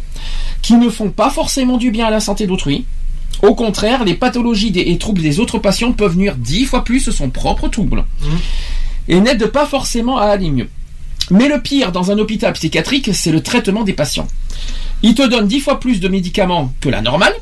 qui 0.61 0.73
ne 0.73 0.89
font 0.89 1.09
pas 1.09 1.29
forcément 1.29 1.77
du 1.77 1.89
bien 1.89 2.05
à 2.05 2.11
la 2.11 2.19
santé 2.19 2.47
d'autrui. 2.47 2.85
Au 3.43 3.53
contraire, 3.55 4.03
les 4.03 4.15
pathologies 4.15 4.71
des- 4.71 4.81
et 4.81 4.97
troubles 4.97 5.21
des 5.21 5.39
autres 5.39 5.59
patients 5.59 5.91
peuvent 5.91 6.17
nuire 6.17 6.35
dix 6.37 6.65
fois 6.65 6.83
plus 6.83 7.11
son 7.11 7.29
propre 7.29 7.67
trouble 7.67 8.03
et 9.07 9.19
n'aident 9.19 9.47
pas 9.47 9.65
forcément 9.65 10.17
à 10.17 10.25
aller 10.25 10.49
mieux. 10.49 10.69
Mais 11.29 11.47
le 11.47 11.61
pire 11.61 11.91
dans 11.91 12.09
un 12.11 12.17
hôpital 12.17 12.53
psychiatrique, 12.53 13.09
c'est 13.13 13.31
le 13.31 13.41
traitement 13.41 13.83
des 13.83 13.93
patients. 13.93 14.27
Il 15.03 15.13
te 15.13 15.27
donne 15.27 15.47
dix 15.47 15.59
fois 15.59 15.79
plus 15.79 15.99
de 15.99 16.07
médicaments 16.07 16.73
que 16.81 16.89
la 16.89 17.01
normale, 17.01 17.33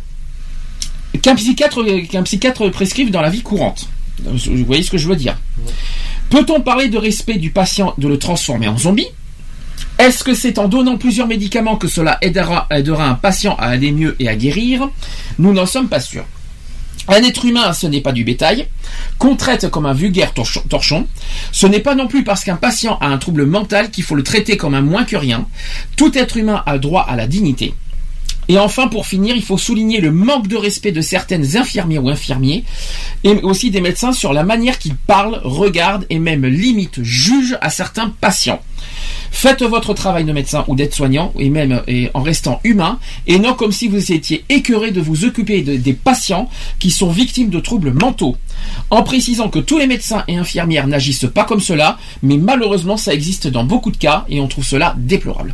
qu'un 1.21 1.35
psychiatre, 1.35 1.81
qu'un 2.09 2.23
psychiatre 2.23 2.69
prescrive 2.69 3.11
dans 3.11 3.21
la 3.21 3.29
vie 3.29 3.41
courante. 3.41 3.87
Vous 4.23 4.65
voyez 4.65 4.83
ce 4.83 4.89
que 4.91 4.97
je 4.97 5.07
veux 5.07 5.15
dire 5.15 5.37
Peut-on 6.29 6.61
parler 6.61 6.89
de 6.89 6.97
respect 6.97 7.37
du 7.37 7.51
patient 7.51 7.93
de 7.97 8.07
le 8.07 8.17
transformer 8.17 8.67
en 8.67 8.77
zombie? 8.77 9.07
Est-ce 9.97 10.23
que 10.23 10.33
c'est 10.33 10.59
en 10.59 10.67
donnant 10.67 10.97
plusieurs 10.97 11.27
médicaments 11.27 11.77
que 11.77 11.87
cela 11.87 12.17
aidera, 12.21 12.67
un 12.69 13.13
patient 13.15 13.55
à 13.55 13.67
aller 13.67 13.91
mieux 13.91 14.15
et 14.19 14.27
à 14.27 14.35
guérir? 14.35 14.89
Nous 15.39 15.53
n'en 15.53 15.65
sommes 15.65 15.87
pas 15.87 15.99
sûrs. 15.99 16.25
Un 17.07 17.23
être 17.23 17.45
humain, 17.45 17.71
ce 17.71 17.85
n'est 17.85 18.01
pas 18.01 18.11
du 18.11 18.23
bétail, 18.23 18.67
qu'on 19.19 19.35
traite 19.35 19.69
comme 19.69 19.85
un 19.85 19.93
vulgaire 19.93 20.33
torchon. 20.33 20.61
torchon. 20.67 21.07
Ce 21.51 21.67
n'est 21.67 21.79
pas 21.79 21.93
non 21.93 22.07
plus 22.07 22.23
parce 22.23 22.43
qu'un 22.43 22.55
patient 22.55 22.97
a 22.99 23.07
un 23.07 23.17
trouble 23.19 23.45
mental 23.45 23.91
qu'il 23.91 24.03
faut 24.03 24.15
le 24.15 24.23
traiter 24.23 24.57
comme 24.57 24.73
un 24.73 24.81
moins 24.81 25.03
que 25.03 25.15
rien. 25.15 25.47
Tout 25.95 26.17
être 26.17 26.37
humain 26.37 26.63
a 26.65 26.79
droit 26.79 27.05
à 27.07 27.15
la 27.15 27.27
dignité. 27.27 27.75
Et 28.47 28.59
enfin, 28.59 28.87
pour 28.87 29.07
finir, 29.07 29.35
il 29.35 29.41
faut 29.43 29.57
souligner 29.57 29.99
le 30.01 30.11
manque 30.11 30.47
de 30.47 30.55
respect 30.55 30.91
de 30.91 31.01
certaines 31.01 31.57
infirmières 31.57 32.03
ou 32.03 32.09
infirmiers, 32.09 32.63
et 33.23 33.31
aussi 33.41 33.71
des 33.71 33.81
médecins 33.81 34.13
sur 34.13 34.33
la 34.33 34.43
manière 34.43 34.77
qu'ils 34.77 34.95
parlent, 34.95 35.41
regardent 35.43 36.05
et 36.09 36.19
même 36.19 36.45
limite 36.45 37.01
jugent 37.03 37.57
à 37.61 37.69
certains 37.69 38.09
patients. 38.21 38.61
Faites 39.31 39.63
votre 39.63 39.93
travail 39.93 40.23
de 40.23 40.31
médecin 40.31 40.63
ou 40.67 40.75
d'aide-soignant, 40.75 41.33
et 41.37 41.49
même 41.49 41.81
en 42.13 42.21
restant 42.21 42.61
humain, 42.63 42.99
et 43.27 43.39
non 43.39 43.53
comme 43.53 43.71
si 43.71 43.87
vous 43.87 44.11
étiez 44.11 44.45
écœuré 44.49 44.91
de 44.91 45.01
vous 45.01 45.25
occuper 45.25 45.61
de- 45.61 45.75
des 45.75 45.93
patients 45.93 46.49
qui 46.79 46.91
sont 46.91 47.09
victimes 47.09 47.49
de 47.49 47.59
troubles 47.59 47.93
mentaux. 47.93 48.37
En 48.91 49.03
précisant 49.03 49.49
que 49.49 49.59
tous 49.59 49.77
les 49.79 49.87
médecins 49.87 50.23
et 50.27 50.37
infirmières 50.37 50.87
n'agissent 50.87 51.27
pas 51.33 51.43
comme 51.43 51.59
cela, 51.59 51.97
mais 52.23 52.37
malheureusement 52.37 52.95
ça 52.97 53.13
existe 53.13 53.47
dans 53.47 53.63
beaucoup 53.63 53.91
de 53.91 53.97
cas, 53.97 54.25
et 54.29 54.39
on 54.39 54.47
trouve 54.47 54.65
cela 54.65 54.95
déplorable. 54.97 55.53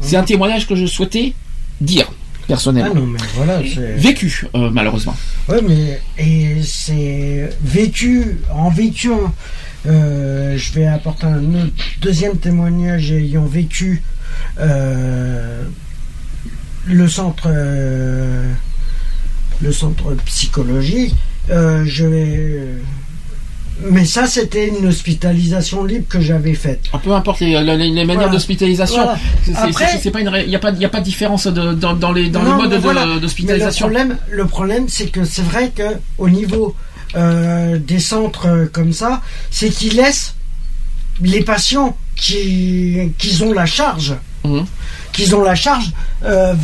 C'est 0.00 0.16
un 0.16 0.22
témoignage 0.24 0.66
que 0.66 0.74
je 0.74 0.86
souhaitais 0.86 1.34
dire, 1.80 2.10
personnellement. 2.46 2.92
Ah 2.96 2.98
non, 3.00 3.06
mais 3.06 3.18
voilà, 3.34 3.60
c'est- 3.62 3.94
Vécu, 3.96 4.46
euh, 4.54 4.70
malheureusement. 4.72 5.16
Ouais, 5.48 5.60
mais 5.66 6.00
et 6.18 6.62
c'est 6.62 7.50
vécu 7.62 8.38
en 8.52 8.70
vécuant. 8.70 9.32
euh, 9.86 10.56
je 10.56 10.72
vais 10.72 10.86
apporter 10.86 11.26
un 11.26 11.44
autre, 11.54 11.72
deuxième 12.00 12.38
témoignage 12.38 13.10
ayant 13.12 13.44
vécu 13.44 14.02
euh, 14.58 15.62
le 16.86 17.08
centre 17.08 17.48
le 19.62 19.72
centre 19.72 20.14
psychologique. 20.24 21.14
je 21.48 22.04
vais 22.06 22.60
mais 23.82 24.04
ça, 24.04 24.26
c'était 24.26 24.68
une 24.68 24.86
hospitalisation 24.86 25.84
libre 25.84 26.06
que 26.08 26.20
j'avais 26.20 26.54
faite. 26.54 26.80
Ah, 26.92 26.98
peu 26.98 27.12
importe 27.12 27.40
les, 27.40 27.60
les- 27.62 27.76
les 27.76 27.90
manières 27.92 28.14
Voilà. 28.14 28.28
d'hospitalisation, 28.32 29.02
Voilà. 29.02 29.18
c'est- 29.44 30.10
pas 30.10 30.20
une, 30.20 30.30
il 30.42 30.48
n'y 30.48 30.56
a 30.56 30.58
pas, 30.58 30.70
il 30.70 30.84
a 30.84 30.88
pas 30.88 31.00
de 31.00 31.04
différence 31.04 31.46
de- 31.46 31.72
dans, 31.74 31.94
dans 31.94 32.12
les, 32.12 32.28
dans 32.30 32.42
Non, 32.42 32.56
les 32.56 32.68
modes 32.68 32.80
voilà. 32.80 33.18
d'hospitalisation. 33.18 33.88
Le 33.88 33.92
problème, 33.94 34.18
le 34.30 34.46
problème, 34.46 34.88
c'est 34.88 35.06
que 35.06 35.24
c'est 35.24 35.42
vrai 35.42 35.70
que 35.74 35.82
au 36.18 36.28
niveau 36.28 36.74
euh, 37.16 37.78
des 37.78 38.00
centres 38.00 38.46
euh, 38.46 38.66
comme 38.72 38.92
ça, 38.92 39.22
c'est 39.50 39.68
qu'ils 39.70 39.94
laissent 39.96 40.34
les 41.22 41.42
patients 41.42 41.96
qui, 42.16 43.12
qui 43.18 43.40
ont 43.42 43.52
la 43.52 43.66
charge, 43.66 44.14
Mhm. 44.44 44.66
Qu'ils 45.14 45.34
ont 45.34 45.42
la 45.42 45.54
charge, 45.54 45.92
euh, 46.24 46.54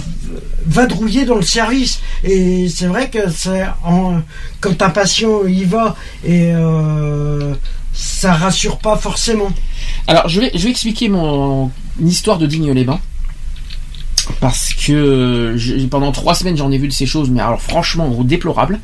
vadrouiller 0.66 1.24
dans 1.24 1.36
le 1.36 1.42
service. 1.42 2.00
Et 2.24 2.68
c'est 2.68 2.86
vrai 2.86 3.08
que 3.08 3.30
c'est 3.30 3.64
en- 3.84 4.20
quand 4.60 4.82
un 4.82 4.90
patient 4.90 5.46
y 5.46 5.64
va 5.64 5.96
et 6.24 6.52
euh, 6.54 7.54
ça 7.94 8.34
rassure 8.34 8.78
pas 8.78 8.96
forcément. 8.96 9.48
Alors, 10.06 10.28
je 10.28 10.40
vais, 10.42 10.50
je 10.54 10.64
vais 10.64 10.70
expliquer 10.70 11.08
mon 11.08 11.70
histoire 12.04 12.36
de 12.38 12.46
Digne-les-Bains. 12.46 13.00
Parce 14.40 14.74
que 14.74 15.56
pendant 15.90 16.12
trois 16.12 16.34
semaines, 16.34 16.56
j'en 16.56 16.70
ai 16.70 16.78
vu 16.78 16.86
de 16.88 16.92
ces 16.92 17.06
choses, 17.06 17.30
mais 17.30 17.40
alors 17.40 17.60
franchement, 17.60 18.08
déplorables. 18.22 18.78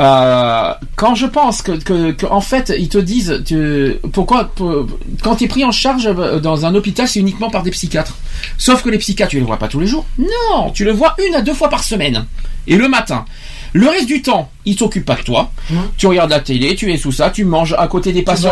Euh, 0.00 0.72
quand 0.96 1.14
je 1.14 1.26
pense 1.26 1.60
que, 1.60 1.72
que, 1.72 2.12
que, 2.12 2.24
en 2.24 2.40
fait 2.40 2.72
ils 2.78 2.88
te 2.88 2.96
disent 2.96 3.42
tu- 3.44 3.96
pourquoi 4.12 4.44
pour- 4.46 4.86
quand 5.22 5.36
tu 5.36 5.44
es 5.44 5.48
pris 5.48 5.62
en 5.64 5.72
charge 5.72 6.06
euh, 6.06 6.40
dans 6.40 6.64
un 6.64 6.74
hôpital 6.74 7.06
c'est 7.06 7.20
uniquement 7.20 7.50
par 7.50 7.62
des 7.62 7.70
psychiatres. 7.70 8.16
Sauf 8.56 8.82
que 8.82 8.88
les 8.88 8.96
psychiatres 8.98 9.30
tu 9.32 9.38
les 9.38 9.44
vois 9.44 9.58
pas 9.58 9.68
tous 9.68 9.78
les 9.80 9.86
jours. 9.86 10.06
Non. 10.18 10.70
Tu 10.70 10.84
le 10.84 10.92
vois 10.92 11.14
une 11.28 11.34
à 11.34 11.42
deux 11.42 11.52
fois 11.54 11.68
par 11.68 11.84
semaine. 11.84 12.24
Et 12.66 12.76
le 12.76 12.88
matin 12.88 13.26
le 13.72 13.88
reste 13.88 14.06
du 14.06 14.22
temps 14.22 14.50
ils 14.66 14.76
s'occupent 14.78 15.06
pas 15.06 15.16
de 15.16 15.22
toi. 15.22 15.50
Tu 15.96 16.06
regardes 16.06 16.30
la 16.30 16.40
télé 16.40 16.74
tu 16.76 16.92
es 16.92 16.96
sous 16.98 17.12
ça 17.12 17.30
tu 17.30 17.44
manges 17.44 17.74
à 17.78 17.86
côté 17.88 18.12
des 18.12 18.22
patients 18.22 18.50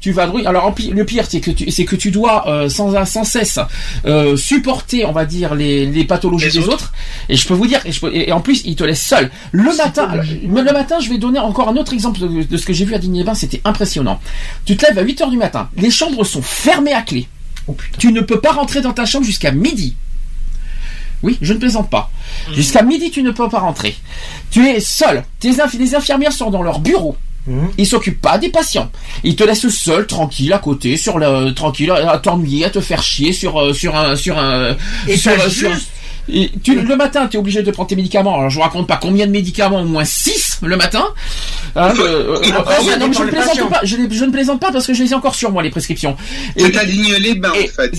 tu 0.00 0.12
vadrouilles. 0.12 0.46
Alors 0.46 0.74
le 0.92 1.04
pire 1.04 1.24
c'est 1.28 1.40
que 1.40 1.50
tu 1.50 1.70
c'est 1.70 1.84
que 1.84 1.96
tu 1.96 2.10
dois 2.10 2.48
euh, 2.48 2.68
sans 2.68 3.04
sans 3.04 3.24
cesse 3.24 3.58
euh, 4.06 4.36
supporter 4.36 5.04
on 5.04 5.12
va 5.12 5.24
dire 5.26 5.54
les, 5.54 5.86
les 5.86 6.04
pathologies 6.04 6.46
Les 6.46 6.52
des 6.52 6.58
autres. 6.60 6.72
autres. 6.74 6.92
et 7.28 7.36
je 7.36 7.46
peux 7.46 7.54
vous 7.54 7.66
dire 7.66 7.80
et, 7.84 7.92
je 7.92 8.00
peux- 8.00 8.14
et 8.14 8.32
en 8.32 8.40
plus 8.40 8.62
ils 8.64 8.76
te 8.76 8.84
laissent 8.84 9.06
seul. 9.06 9.30
Le 9.52 9.76
matin 9.76 10.08
alors, 10.10 10.24
mais 10.48 10.62
le 10.62 10.72
matin 10.72 10.98
je 11.00 11.08
vais 11.10 11.18
donner 11.18 11.38
encore 11.38 11.68
un 11.68 11.76
autre 11.76 11.92
exemple 11.92 12.18
de, 12.20 12.42
de 12.42 12.56
ce 12.56 12.64
que 12.64 12.72
j'ai 12.72 12.84
vu 12.84 12.94
à 12.94 12.98
Digne-les-Bains 12.98 13.34
c'était 13.34 13.60
impressionnant. 13.64 14.20
Tu 14.64 14.76
te 14.76 14.86
lèves 14.86 14.98
à 14.98 15.02
8 15.02 15.20
heures 15.22 15.30
du 15.30 15.36
matin 15.36 15.68
les 15.76 15.90
chambres 15.90 16.24
sont 16.24 16.42
fermées 16.42 16.92
à 16.94 17.02
clé. 17.02 17.28
Tu 17.98 18.12
ne 18.12 18.20
peux 18.22 18.40
pas 18.40 18.52
rentrer 18.52 18.80
dans 18.80 18.92
ta 18.92 19.04
chambre 19.04 19.24
jusqu'à 19.26 19.52
midi 19.52 19.94
oui, 21.22 21.38
je 21.40 21.52
ne 21.52 21.58
plaisante 21.58 21.90
pas. 21.90 22.10
Jusqu'à 22.54 22.82
midi, 22.82 23.10
tu 23.10 23.22
ne 23.22 23.30
peux 23.30 23.48
pas 23.48 23.60
rentrer. 23.60 23.94
Tu 24.50 24.66
es 24.68 24.80
seul. 24.80 25.22
Tes 25.38 25.52
inf- 25.52 25.78
les 25.78 25.94
infirmières 25.94 26.32
sont 26.32 26.50
dans 26.50 26.62
leur 26.62 26.78
bureau. 26.80 27.16
Ils 27.78 27.86
s'occupent 27.86 28.20
pas 28.20 28.38
des 28.38 28.50
patients. 28.50 28.90
Ils 29.24 29.34
te 29.34 29.42
laissent 29.42 29.68
seul, 29.70 30.06
tranquille, 30.06 30.52
à 30.52 30.58
côté, 30.58 30.96
sur 30.96 31.18
le, 31.18 31.52
tranquille, 31.52 31.90
à 31.90 32.18
t'ennuyer, 32.18 32.66
à 32.66 32.70
te 32.70 32.80
faire 32.80 33.02
chier 33.02 33.32
sur, 33.32 33.58
euh, 33.60 33.72
sur 33.72 33.96
un, 33.96 34.14
sur 34.14 34.38
un, 34.38 34.76
Et 35.08 35.16
sur, 35.16 35.32
t'as 35.36 35.48
sur- 35.48 35.72
juste- 35.74 35.88
et 36.28 36.50
tu, 36.62 36.74
le 36.80 36.96
matin, 36.96 37.26
tu 37.28 37.36
es 37.36 37.40
obligé 37.40 37.62
de 37.62 37.70
prendre 37.70 37.88
tes 37.88 37.96
médicaments. 37.96 38.34
Alors, 38.38 38.50
je 38.50 38.56
vous 38.56 38.60
raconte 38.62 38.86
pas 38.86 38.98
combien 39.00 39.26
de 39.26 39.32
médicaments, 39.32 39.80
au 39.80 39.84
moins 39.84 40.04
6 40.04 40.60
le 40.62 40.76
matin. 40.76 41.04
Hein, 41.76 41.92
euh, 41.98 42.36
euh, 42.36 42.52
Après, 42.58 42.74
ah 42.78 42.82
ouais, 42.82 42.90
ça 42.92 42.96
non, 42.98 43.08
mais 43.08 43.14
je 43.14 43.22
ne 43.22 43.28
plaisante 43.30 43.70
pas. 43.70 43.80
Je, 43.84 43.96
les- 43.96 44.10
je 44.14 44.24
ne 44.24 44.30
plaisante 44.30 44.60
pas 44.60 44.72
parce 44.72 44.86
que 44.86 44.94
je 44.94 45.02
les 45.02 45.12
ai 45.12 45.14
encore 45.14 45.34
sur 45.34 45.50
moi, 45.52 45.62
les 45.62 45.70
prescriptions. 45.70 46.16
C'est 46.56 46.76
à 46.76 46.84
Digne-les-Bains, 46.84 47.50
en 47.50 47.54
fait. 47.82 47.90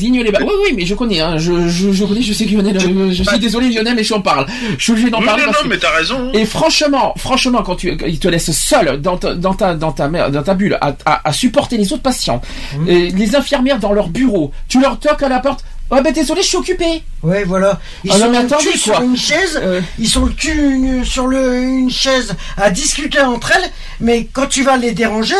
Oui, 0.46 0.54
oui, 0.66 0.74
mais 0.76 0.86
je 0.86 0.94
connais, 0.96 1.20
hein. 1.22 1.38
je, 1.38 1.68
je, 1.70 1.92
je 1.92 2.04
connais, 2.06 2.22
je 2.22 2.34
sais 2.34 2.46
que 2.46 2.52
Lionel, 2.52 2.78
euh, 2.78 3.12
je 3.14 3.24
suis 3.24 3.40
désolé 3.40 3.70
Lionel, 3.70 3.96
mais 3.96 4.04
je 4.04 4.14
en 4.14 4.22
parle. 4.22 4.46
Je 4.78 4.84
suis 4.84 4.92
obligé 4.92 5.10
d'en 5.10 5.20
parler. 5.26 5.44
non, 5.46 5.52
non, 5.64 5.70
mais 5.70 5.78
t'as 5.78 5.92
raison. 5.96 6.32
Et 6.34 6.46
franchement, 6.46 7.14
franchement, 7.18 7.64
quand 7.64 7.76
tu, 7.76 7.98
ils 8.08 8.20
te 8.20 8.28
laissent 8.28 8.52
seul 8.52 9.00
dans 9.02 9.18
ta, 9.18 9.34
dans 9.36 9.54
ta, 9.54 9.74
dans 9.76 9.92
ta, 9.92 10.08
mer- 10.10 10.32
dans 10.32 10.44
ta 10.44 10.54
bulle 10.54 10.78
à, 10.82 10.96
à, 11.06 11.30
à 11.30 11.34
supporter 11.34 11.78
les 11.78 11.94
autres 11.94 12.02
patients, 12.04 12.42
et 12.88 13.10
les 13.12 13.36
infirmières 13.36 13.80
dans 13.80 13.94
leur 13.94 14.10
bureau, 14.10 14.52
tu 14.68 14.80
leur 14.82 15.00
toques 15.00 15.24
à 15.24 15.30
la 15.30 15.40
porte. 15.40 15.64
Ouais, 15.92 16.02
ben 16.02 16.14
désolé, 16.14 16.42
je 16.42 16.48
suis 16.48 16.58
occupé. 16.58 17.04
Ouais, 17.22 17.44
voilà. 17.44 17.80
Ils 18.06 18.12
Ah 18.14 18.18
non, 18.18 18.26
sont 18.26 18.32
mais 18.32 18.40
le 18.40 18.46
attendez, 18.46 18.66
cul 18.72 18.78
sur 18.78 19.02
une 19.02 19.18
chaise, 19.18 19.62
ils 20.00 20.08
sont 20.08 20.26
le 20.26 20.32
cul 20.32 20.52
une- 20.54 21.04
sur 21.04 21.28
le, 21.28 21.58
une 21.62 21.92
chaise 21.92 22.34
à 22.58 22.72
discuter 22.72 23.20
entre 23.22 23.52
elles, 23.52 23.70
mais 24.00 24.26
quand 24.32 24.48
tu 24.48 24.64
vas 24.64 24.78
les 24.78 24.94
déranger, 24.94 25.36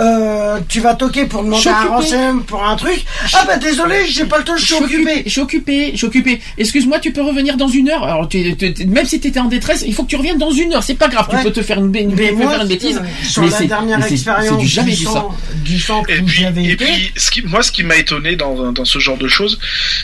euh, 0.00 0.58
tu 0.68 0.80
vas 0.80 0.94
toquer 0.94 1.26
pour 1.26 1.42
demander 1.44 1.68
un 1.68 1.84
renseignement 1.88 2.40
pour 2.42 2.64
un 2.64 2.76
truc. 2.76 3.04
Ah 3.34 3.44
bah 3.46 3.56
désolé, 3.58 4.06
j'ai 4.08 4.24
pas 4.24 4.38
le 4.38 4.44
temps, 4.44 4.56
je 4.56 4.64
suis 4.66 4.74
occupé. 4.74 5.22
Je 5.26 5.30
suis 5.30 5.40
occupé, 5.40 5.90
je 5.92 5.96
suis 5.98 6.06
occupé. 6.06 6.40
Excuse-moi, 6.58 6.98
tu 7.00 7.12
peux 7.12 7.22
revenir 7.22 7.56
dans 7.56 7.68
une 7.68 7.88
heure. 7.90 8.04
Alors, 8.04 8.28
tu- 8.28 8.56
tu- 8.56 8.72
tu- 8.74 8.86
même 8.86 9.06
si 9.06 9.20
t'étais 9.20 9.40
en 9.40 9.44
détresse, 9.46 9.84
il 9.86 9.94
faut 9.94 10.04
que 10.04 10.08
tu 10.10 10.16
reviennes 10.16 10.38
dans 10.38 10.50
une 10.50 10.72
heure. 10.72 10.82
C'est 10.82 10.94
pas 10.94 11.08
grave, 11.08 11.28
Ouais. 11.30 11.38
tu 11.38 11.44
peux 11.44 11.52
te 11.52 11.62
faire 11.62 11.78
une, 11.78 11.94
une- 11.94 12.14
Mais 12.14 12.28
tu 12.28 12.34
moi, 12.36 12.50
faire 12.52 12.62
une 12.62 12.68
bêtise. 12.68 12.96
euh, 12.96 13.26
sur 13.28 13.42
mais 13.42 13.50
la 13.50 13.56
c'est- 13.58 13.66
dernière 13.66 14.04
expérience 14.06 14.46
c'est 14.48 14.56
du 14.56 14.66
jamais 14.66 14.90
du 14.92 14.96
vu 14.98 15.04
ça. 15.04 15.12
sang- 15.12 15.34
du 15.64 15.78
sang 15.78 16.02
Et 16.08 16.18
où 16.20 16.28
j'avais 16.28 16.64
et 16.64 16.76
puis 16.76 17.12
ce 17.16 17.30
qui, 17.30 17.42
moi, 17.42 17.62
ce 17.62 17.70
qui 17.72 17.82
m'a 17.82 17.96
étonné 17.96 18.36
dans, 18.36 18.72
dans 18.72 18.84
ce 18.84 18.98
genre 18.98 19.18
de 19.18 19.28
choses, 19.28 19.58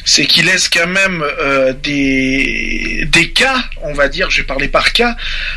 c'est 0.05 0.27
qu'il 0.27 0.45
laisse 0.47 0.69
quand 0.69 0.87
même 0.87 1.23
euh, 1.41 1.73
des, 1.83 3.07
des 3.11 3.31
cas, 3.31 3.57
on 3.83 3.93
va 3.95 4.09
dire, 4.09 4.31
je 4.31 4.39
vais 4.39 4.47
parler 4.47 4.69
par 4.69 4.93
cas, 4.93 5.17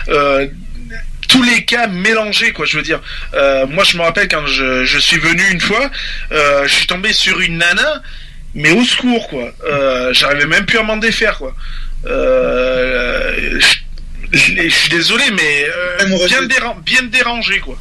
euh, 0.09 0.47
tous 1.29 1.41
les 1.43 1.63
cas 1.63 1.87
mélangés, 1.87 2.51
quoi. 2.51 2.65
Je 2.65 2.77
veux 2.77 2.83
dire, 2.83 2.99
euh, 3.33 3.65
moi, 3.67 3.83
je 3.85 3.97
me 3.97 4.01
rappelle 4.03 4.27
quand 4.27 4.45
je, 4.47 4.83
je 4.83 4.99
suis 4.99 5.19
venu 5.19 5.43
une 5.51 5.61
fois, 5.61 5.89
euh, 6.31 6.67
je 6.67 6.73
suis 6.73 6.87
tombé 6.87 7.13
sur 7.13 7.39
une 7.39 7.57
nana, 7.59 8.01
mais 8.55 8.71
au 8.71 8.83
secours, 8.83 9.29
quoi. 9.29 9.51
Euh, 9.65 10.11
J'arrivais 10.13 10.47
même 10.47 10.65
plus 10.65 10.79
à 10.79 10.83
m'en 10.83 10.97
défaire, 10.97 11.37
quoi. 11.37 11.55
Euh, 12.05 13.59
je, 13.59 14.37
je 14.37 14.69
suis 14.69 14.89
désolé, 14.89 15.23
mais 15.31 15.65
euh, 15.65 15.97
bien, 16.27 16.41
bien 16.83 17.03
dérangé, 17.03 17.59
quoi. 17.59 17.77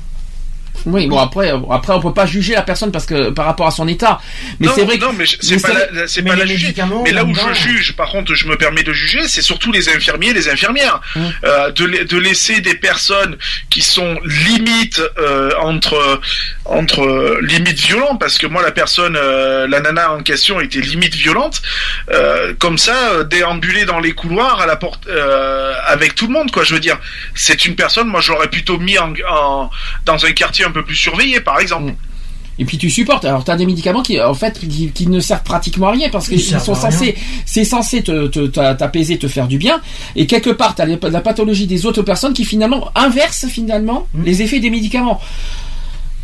Oui, 0.87 1.07
bon 1.07 1.19
après, 1.19 1.53
après 1.71 1.93
on 1.93 2.01
peut 2.01 2.15
pas 2.15 2.27
juger 2.27 2.55
la 2.55 2.63
personne 2.63 2.93
parce 2.93 3.07
que 3.07 3.31
par 3.31 3.47
rapport 3.47 3.67
à 3.67 3.71
son 3.71 3.87
état. 3.89 4.21
Mais 4.61 4.67
c'est 4.75 4.85
vrai 4.85 4.99
que 4.99 5.05
non, 5.05 5.13
mais 5.13 5.25
c'est 5.27 5.61
pas, 5.63 5.69
la, 5.93 6.07
c'est 6.09 6.23
pas 6.23 6.37
la 6.37 6.45
juger. 6.47 6.67
Mais 7.05 7.13
là 7.13 7.25
où 7.25 7.35
je 7.35 7.41
juge, 7.55 7.97
par 7.97 8.09
contre, 8.11 8.35
je 8.35 8.47
me 8.47 8.57
permets 8.57 8.83
de 8.83 8.93
juger, 8.93 9.27
c'est 9.29 9.43
surtout 9.43 9.73
les 9.73 9.89
infirmiers, 9.89 10.29
et 10.31 10.35
les 10.35 10.49
infirmières, 10.49 11.01
Euh, 11.45 11.71
de, 11.73 12.05
de 12.05 12.19
laisser 12.19 12.61
des 12.61 12.75
personnes 12.75 13.37
qui 13.71 13.83
sont 13.83 14.19
limite 14.25 15.01
euh, 15.19 15.51
entre 15.61 16.21
entre 16.65 17.03
euh, 17.03 17.39
limite 17.43 17.79
violents, 17.81 18.17
parce 18.17 18.37
que 18.39 18.47
moi 18.47 18.63
la 18.63 18.71
personne, 18.73 19.17
euh, 19.17 19.67
la 19.69 19.81
nana 19.81 20.13
en 20.13 20.23
question 20.23 20.61
était 20.61 20.81
limite 20.81 21.15
violente, 21.15 21.63
euh, 22.11 22.55
comme 22.59 22.77
ça 22.79 23.25
déambuler 23.25 23.85
dans 23.85 24.01
les 24.01 24.13
couloirs 24.13 24.61
à 24.61 24.67
la 24.67 24.77
porte 24.77 25.07
avec 25.87 26.15
tout 26.15 26.27
le 26.27 26.33
monde, 26.33 26.51
quoi. 26.51 26.65
Je 26.65 26.75
veux 26.75 26.81
dire, 26.81 26.99
c'est 27.35 27.65
une 27.65 27.75
personne, 27.77 28.09
moi 28.09 28.21
j'aurais 28.21 28.49
plutôt 28.49 28.79
mis 28.79 28.99
en, 28.99 29.13
en- 29.31 29.71
dans 30.05 30.25
un 30.27 30.33
quartier 30.33 30.65
un 30.69 30.73
peu 30.73 30.85
plus 30.85 30.95
surveillé, 30.97 31.41
par 31.41 31.59
exemple. 31.61 31.95
Et 32.61 32.65
puis 32.65 32.77
tu 32.77 32.91
supportes. 32.91 33.25
Alors 33.25 33.45
tu 33.45 33.53
as 33.53 33.57
des 33.57 33.67
médicaments 33.67 34.03
qui 34.03 34.21
en 34.21 34.35
fait 34.35 34.59
qui, 34.59 34.91
qui 34.91 35.07
ne 35.07 35.21
servent 35.21 35.45
pratiquement 35.45 35.87
à 35.89 35.91
rien 35.93 36.09
parce 36.11 36.27
Ils 36.27 36.43
qu'ils 36.43 36.59
sont 36.61 36.75
censés 36.75 37.15
c'est 37.47 37.63
censé 37.65 38.03
te 38.03 38.27
te- 38.27 38.49
t'a- 38.49 38.75
t'apaiser, 38.75 39.17
te 39.17 39.29
faire 39.29 39.47
du 39.47 39.59
bien 39.59 39.81
et 40.17 40.27
quelque 40.27 40.51
part 40.51 40.75
tu 40.75 40.83
as 40.83 40.87
la 40.87 41.21
pathologie 41.21 41.69
des 41.69 41.87
autres 41.87 42.03
personnes 42.03 42.33
qui 42.33 42.45
finalement 42.45 42.89
inversent 42.97 43.47
finalement 43.47 44.09
Mm. 44.13 44.25
les 44.25 44.43
effets 44.43 44.59
des 44.59 44.71
médicaments. 44.71 45.21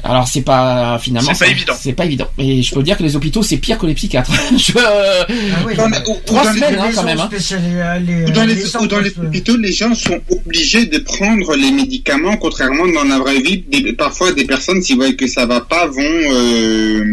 Alors 0.06 0.28
c'est 0.28 0.42
pas 0.42 0.98
finalement 1.00 1.32
C'est 1.32 1.46
pas 1.46 1.50
évident. 1.50 1.72
C'est 1.80 1.92
pas 1.94 2.04
évident. 2.04 2.28
Et 2.38 2.62
je 2.62 2.74
peux 2.74 2.82
dire 2.82 2.96
que 2.98 3.02
les 3.02 3.16
hôpitaux 3.16 3.42
c'est 3.42 3.56
pire 3.56 3.78
que 3.78 3.86
les 3.86 3.94
psychiatres. 3.94 4.30
Je- 4.56 4.72
Ah 4.76 5.26
oui, 5.66 5.74
Dans 5.76 5.88
les- 5.88 5.96
ou- 6.06 6.12
ou 6.12 6.16
Trois 6.26 6.44
dans 6.44 6.50
les 6.52 6.58
semaines 6.60 6.78
hein, 6.78 6.90
quand 6.94 7.02
même. 7.04 7.20
hein. 7.20 7.26
spécialisées, 7.26 7.82
les- 8.06 8.24
Ou 8.26 8.30
dans 8.30 8.44
les 8.44 8.54
les, 8.54 8.60
centres 8.60 8.84
ou 8.84 8.86
dans 8.88 9.00
les 9.00 9.10
de- 9.10 9.20
hôpitaux, 9.26 9.56
les 9.56 9.72
gens 9.72 9.94
sont 9.94 10.20
obligés 10.30 10.84
de 10.86 10.98
prendre 10.98 11.54
les 11.56 11.70
médicaments, 11.70 12.36
contrairement 12.36 12.86
dans 12.88 13.04
la 13.04 13.18
vraie 13.18 13.40
vie. 13.40 13.64
Des- 13.70 13.92
parfois, 13.94 14.32
des 14.32 14.44
personnes, 14.44 14.82
s'ils 14.82 14.96
voient 14.96 15.12
que 15.14 15.26
ça 15.26 15.46
va 15.46 15.60
pas, 15.62 15.86
vont 15.86 16.02
euh, 16.02 17.04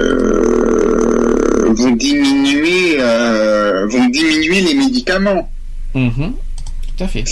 euh, 0.00 1.72
vont 1.72 1.90
diminuer 1.92 2.96
euh, 3.00 3.86
vont 3.88 4.06
diminuer 4.08 4.60
les 4.60 4.74
médicaments. 4.74 5.50
Mhm. 5.94 6.32
Tout 6.96 7.04
à 7.04 7.08
fait. 7.08 7.24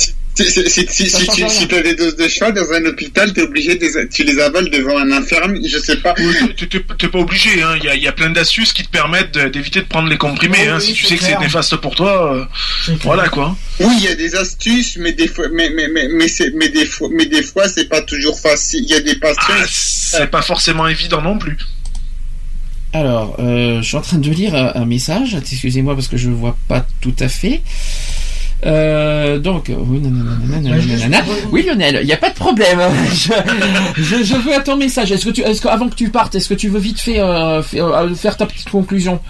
Si, 0.45 0.87
si, 0.89 1.09
si, 1.09 1.27
tu 1.29 1.49
si 1.49 1.65
as 1.75 1.83
des 1.83 1.95
doses 1.95 2.17
de 2.17 2.29
cheval 2.29 2.53
dans 2.55 2.71
un 2.73 2.85
hôpital, 2.87 3.33
t'es 3.33 3.43
obligé 3.43 3.75
de 3.77 3.89
tu 4.09 4.25
les 4.25 4.39
avales 4.39 4.71
devant 4.71 4.97
un 4.99 5.11
infirmier. 5.13 5.69
Je 5.69 5.79
sais 5.79 5.97
pas. 5.97 6.15
T'es- 6.15 6.67
T'es 6.99 7.09
pas 7.09 7.19
obligé, 7.19 7.63
hein. 7.63 7.75
il 7.79 7.85
y, 7.85 7.89
a, 7.89 7.97
y 7.97 8.07
a 8.09 8.13
plein 8.13 8.31
d'astuces 8.31 8.73
qui 8.73 8.83
te 8.85 8.91
permettent 8.91 9.37
d'éviter 9.39 9.81
de 9.81 9.87
prendre 9.87 10.09
les 10.09 10.19
comprimés. 10.19 10.59
Oui, 10.63 10.69
hein. 10.69 10.79
oui, 10.79 10.85
Si 10.87 10.93
tu 10.93 11.05
sais 11.07 11.17
que 11.17 11.25
c'est 11.25 11.39
néfaste 11.39 11.77
pour 11.77 11.95
toi, 11.95 12.35
euh, 12.35 12.45
voilà 13.03 13.29
quoi. 13.29 13.57
Oui, 13.81 13.95
il 13.99 14.05
y 14.05 14.09
a 14.09 14.15
des 14.15 14.35
astuces, 14.35 14.97
mais 14.99 15.13
des 15.13 15.29
fois, 15.29 15.47
mais 15.53 15.71
mais 15.71 15.89
mais 15.89 16.09
mais 16.09 16.27
mais 16.55 16.69
des 16.69 16.87
fois, 16.87 17.09
mais 17.13 17.27
des 17.27 17.43
fois, 17.43 17.69
c'est 17.69 17.89
pas 17.89 18.03
toujours 18.03 18.39
facile. 18.39 18.85
Il 18.85 18.91
y 18.91 18.95
a 18.95 19.01
des 19.01 19.17
patients. 19.17 19.43
Ah, 19.49 19.65
c'est 19.69 20.31
pas 20.31 20.43
forcément 20.43 20.87
évident 20.89 21.23
non 21.23 21.39
plus. 21.39 21.57
Alors, 22.93 23.37
euh, 23.39 23.83
je 23.83 23.87
suis 23.87 23.97
en 23.97 24.01
train 24.01 24.19
de 24.19 24.31
lire 24.31 24.55
un 24.55 24.73
un 24.75 24.85
message. 24.87 25.35
Excusez-moi 25.35 25.95
parce 25.95 26.09
que 26.09 26.17
je 26.17 26.31
vois 26.31 26.57
pas 26.69 26.87
tout 27.01 27.15
à 27.21 27.29
fait. 27.29 27.61
Euh, 28.67 29.39
donc, 29.39 29.67
oui, 29.69 30.01
nanana, 30.01 30.31
nanana, 30.45 30.77
Ouais, 30.77 30.83
je 30.83 30.89
nanana. 30.89 31.21
laisse- 31.23 31.45
oui, 31.53 31.63
Lionel, 31.65 31.99
il 32.03 32.07
n'y 32.07 32.13
a 32.13 32.17
pas 32.17 32.31
de 32.31 32.35
problème. 32.35 32.81
je, 33.13 33.33
je, 34.03 34.25
je 34.25 34.35
veux 34.35 34.53
à 34.55 34.61
ton 34.61 34.77
message. 34.77 35.13
Est-ce 35.13 35.25
que 35.27 35.31
tu, 35.31 35.43
est-ce 35.43 35.61
que 35.61 35.69
avant 35.69 35.89
que 35.89 35.95
tu 35.95 36.09
partes, 36.11 36.35
est-ce 36.35 36.49
que 36.49 36.55
tu 36.55 36.69
veux 36.69 36.81
vite 36.81 37.01
fait 37.01 37.21
euh, 37.21 37.63
faire, 37.63 37.87
euh, 37.87 38.15
faire 38.15 38.37
ta 38.37 38.47
petite 38.47 38.69
conclusion? 38.71 39.21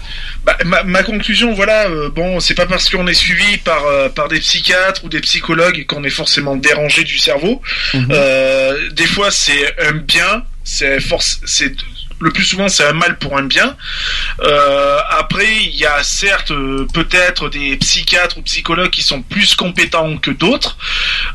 Bah, 0.45 0.57
ma, 0.65 0.81
ma 0.83 1.03
conclusion, 1.03 1.53
voilà, 1.53 1.87
euh, 1.89 2.09
bon, 2.09 2.39
c'est 2.39 2.55
pas 2.55 2.65
parce 2.65 2.89
qu'on 2.89 3.05
est 3.07 3.13
suivi 3.13 3.57
par 3.59 3.85
euh, 3.85 4.09
par 4.09 4.29
des 4.29 4.39
psychiatres 4.39 5.03
ou 5.05 5.09
des 5.09 5.21
psychologues 5.21 5.85
qu'on 5.85 6.03
est 6.03 6.09
forcément 6.09 6.55
dérangé 6.55 7.03
du 7.03 7.17
cerveau. 7.19 7.61
Euh, 7.95 8.89
des 8.93 9.05
fois, 9.05 9.29
c'est 9.31 9.75
un 9.87 9.93
bien, 9.93 10.43
c'est 10.63 10.99
force, 10.99 11.39
c'est 11.45 11.73
le 12.19 12.31
plus 12.31 12.43
souvent 12.43 12.69
c'est 12.69 12.85
un 12.85 12.93
mal 12.93 13.17
pour 13.17 13.37
un 13.37 13.43
bien. 13.43 13.75
Euh, 14.41 14.97
après, 15.17 15.47
il 15.63 15.75
y 15.75 15.85
a 15.85 16.03
certes 16.03 16.51
euh, 16.51 16.85
peut-être 16.93 17.49
des 17.49 17.77
psychiatres 17.77 18.37
ou 18.37 18.41
psychologues 18.41 18.89
qui 18.89 19.03
sont 19.03 19.21
plus 19.21 19.55
compétents 19.55 20.17
que 20.17 20.31
d'autres. 20.31 20.77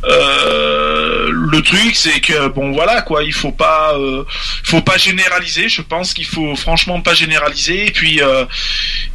Euh, 0.04 1.30
le 1.30 1.62
truc, 1.62 1.94
c'est 1.94 2.20
que 2.20 2.48
bon, 2.48 2.72
voilà 2.72 3.02
quoi, 3.02 3.22
il 3.24 3.32
faut 3.32 3.52
pas, 3.52 3.94
euh, 3.94 4.24
faut 4.62 4.82
pas 4.82 4.98
généraliser. 4.98 5.68
Je 5.68 5.82
pense 5.82 6.14
qu'il 6.14 6.26
faut 6.26 6.54
franchement 6.56 7.00
pas 7.00 7.14
généraliser. 7.14 7.86
Et 7.86 7.90
puis 7.90 8.22
euh, 8.22 8.44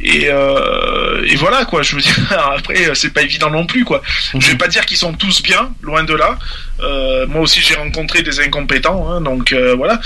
et, 0.00 0.28
euh, 0.28 1.24
et 1.26 1.36
voilà 1.36 1.64
quoi. 1.64 1.82
Je 1.82 1.96
veux 1.96 2.02
dire, 2.02 2.14
après, 2.56 2.94
c'est 2.94 3.12
pas 3.12 3.22
évident 3.22 3.50
non 3.50 3.66
plus 3.66 3.84
quoi. 3.84 4.02
Je 4.34 4.50
vais 4.50 4.58
pas 4.58 4.68
dire 4.68 4.86
qu'ils 4.86 4.96
sont 4.96 5.12
tous 5.12 5.42
bien, 5.42 5.72
loin 5.82 6.04
de 6.04 6.14
là. 6.14 6.38
Euh, 6.82 7.26
moi 7.26 7.42
aussi, 7.42 7.60
j'ai 7.60 7.74
rencontré 7.74 8.22
des 8.22 8.40
incompétents, 8.40 9.10
hein, 9.10 9.20
donc 9.20 9.52
euh, 9.52 9.74
voilà. 9.74 10.00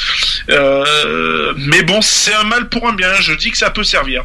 Euh, 0.51 1.53
mais 1.57 1.83
bon, 1.83 2.01
c'est 2.03 2.35
un 2.35 2.45
mal 2.45 2.69
pour 2.69 2.89
un 2.89 2.95
bien. 2.95 3.13
Je 3.21 3.33
dis 3.35 3.51
que 3.51 3.59
ça 3.59 3.71
peut 3.71 3.85
servir. 3.85 4.25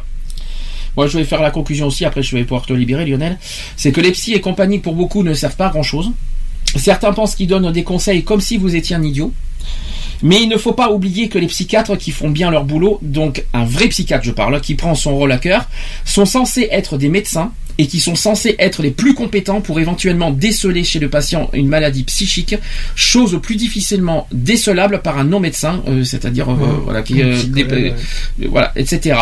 Moi, 0.96 1.06
je 1.06 1.18
vais 1.18 1.24
faire 1.24 1.42
la 1.42 1.50
conclusion 1.50 1.86
aussi. 1.86 2.04
Après, 2.04 2.22
je 2.22 2.34
vais 2.36 2.42
pouvoir 2.42 2.66
te 2.66 2.72
libérer, 2.72 3.04
Lionel. 3.04 3.38
C'est 3.76 3.92
que 3.92 4.00
les 4.00 4.12
psys 4.12 4.34
et 4.34 4.40
compagnie, 4.40 4.80
pour 4.80 4.94
beaucoup, 4.94 5.22
ne 5.22 5.34
servent 5.34 5.56
pas 5.56 5.66
à 5.66 5.70
grand 5.70 5.82
chose. 5.82 6.10
Certains 6.76 7.12
pensent 7.12 7.34
qu'ils 7.34 7.48
donnent 7.48 7.72
des 7.72 7.84
conseils 7.84 8.24
comme 8.24 8.40
si 8.40 8.56
vous 8.56 8.74
étiez 8.74 8.96
un 8.96 9.02
idiot. 9.02 9.32
Mais 10.22 10.42
il 10.42 10.48
ne 10.48 10.58
faut 10.58 10.72
pas 10.72 10.90
oublier 10.90 11.28
que 11.28 11.38
les 11.38 11.46
psychiatres 11.46 11.96
qui 11.96 12.10
font 12.10 12.28
bien 12.28 12.50
leur 12.50 12.64
boulot, 12.64 12.98
donc 13.00 13.44
un 13.54 13.64
vrai 13.64 13.88
psychiatre 13.88 14.24
je 14.24 14.32
parle, 14.32 14.60
qui 14.60 14.74
prend 14.74 14.94
son 14.94 15.16
rôle 15.16 15.32
à 15.32 15.38
cœur, 15.38 15.64
sont 16.04 16.26
censés 16.26 16.68
être 16.70 16.98
des 16.98 17.08
médecins 17.08 17.52
et 17.80 17.86
qui 17.86 17.98
sont 17.98 18.14
censés 18.14 18.56
être 18.58 18.82
les 18.82 18.90
plus 18.90 19.14
compétents 19.14 19.62
pour 19.62 19.80
éventuellement 19.80 20.30
déceler 20.30 20.84
chez 20.84 20.98
le 20.98 21.08
patient 21.08 21.48
une 21.54 21.66
maladie 21.66 22.04
psychique, 22.04 22.54
chose 22.94 23.40
plus 23.42 23.56
difficilement 23.56 24.28
décelable 24.32 25.00
par 25.00 25.16
un 25.16 25.24
non-médecin, 25.24 25.82
euh, 25.88 26.04
c'est-à-dire 26.04 26.50
euh, 26.50 26.54
Ouais, 26.60 26.66
voilà 26.84 27.00
qui 27.00 27.22
euh, 27.22 27.38
euh, 27.56 27.92
voilà 28.50 28.70
etc. 28.76 29.16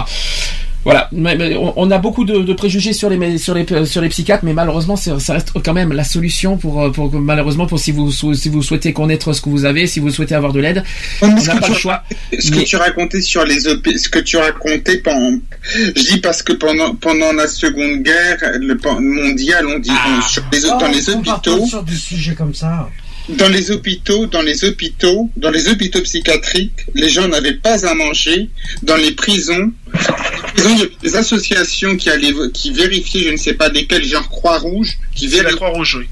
Voilà, 0.85 1.09
Mais- 1.13 1.37
mais 1.37 1.57
on 1.57 1.73
on 1.77 1.91
a 1.91 1.99
beaucoup 1.99 2.25
de, 2.25 2.39
de 2.39 2.53
préjugés 2.55 2.93
sur 2.93 3.11
les 3.11 3.37
sur 3.39 3.53
les 3.55 3.67
sur 3.85 4.01
les 4.01 4.09
psychiatres, 4.09 4.45
mais 4.45 4.53
malheureusement 4.55 4.97
ça 4.97 5.17
reste 5.33 5.53
quand 5.65 5.73
même 5.75 5.93
la 5.93 6.05
solution 6.05 6.57
pour 6.57 6.81
euh, 6.83 6.91
pour 6.91 7.13
malheureusement 7.13 7.67
pour 7.67 7.79
si 7.79 7.91
vous 7.93 8.11
si 8.13 8.49
vous 8.49 8.63
souhaitez 8.63 8.93
connaître 8.93 9.33
ce 9.33 9.41
que 9.43 9.51
vous 9.51 9.65
avez, 9.65 9.87
si 9.87 10.01
vous 10.01 10.11
souhaitez 10.11 10.35
avoir 10.35 10.53
de 10.53 10.61
l'aide, 10.61 10.83
on 11.21 11.37
ce 11.37 11.47
n'a 11.49 11.55
que 11.57 11.61
pas 11.61 11.67
tu- 11.67 11.73
le 11.73 11.79
choix. 11.79 12.03
Ce 12.39 12.51
que 12.51 12.61
tu 12.61 12.77
racontais 12.77 13.21
sur 13.21 13.45
les 13.45 13.61
ce 13.61 14.09
que 14.09 14.19
tu 14.21 14.37
racontais 14.37 14.99
pendant, 14.99 15.39
je 15.75 15.93
dis 16.15 16.21
parce 16.21 16.43
que 16.43 16.53
pendant 16.55 16.95
pendant 16.95 17.33
la 17.33 17.49
Seconde 17.49 18.03
Guerre 18.03 18.39
le, 18.59 18.79
mondiale, 19.01 19.67
on 19.67 19.79
dit 19.81 19.91
Ah. 19.93 20.21
sur 20.29 20.43
les, 20.53 20.61
Oh, 20.65 20.79
dans 20.81 20.89
les 20.89 21.11
on 21.11 21.19
hôpitaux, 21.19 21.67
sur 21.67 21.83
des 21.83 21.95
sujets 21.97 22.35
comme 22.35 22.55
ça. 22.55 22.89
Dans 23.29 23.49
les 23.49 23.71
hôpitaux, 23.71 24.27
dans 24.27 24.43
les 24.43 24.65
hôpitaux, 24.65 25.31
dans 25.37 25.51
les 25.51 25.69
hôpitaux 25.69 26.01
psychiatriques, 26.03 26.87
les 26.95 27.09
gens 27.09 27.29
n'avaient 27.29 27.55
pas 27.55 27.87
à 27.87 27.95
manger. 27.95 28.49
Dans 28.83 28.97
les 28.97 29.13
prisons, 29.13 29.73
les 29.87 30.63
prisons, 30.63 30.89
des 31.03 31.17
associations 31.17 31.97
qui 31.97 32.11
allaient, 32.11 32.35
qui 32.53 32.73
vérifiaient, 32.73 33.25
je 33.25 33.31
ne 33.31 33.37
sais 33.37 33.55
pas 33.55 33.69
lesquelles, 33.69 34.05
genre 34.05 34.29
Croix-Rouge, 34.29 34.99
qui 35.15 35.29
C'est 35.29 35.43
la 35.43 35.53
Croix-Rouge, 35.53 35.97
oui. 36.01 36.07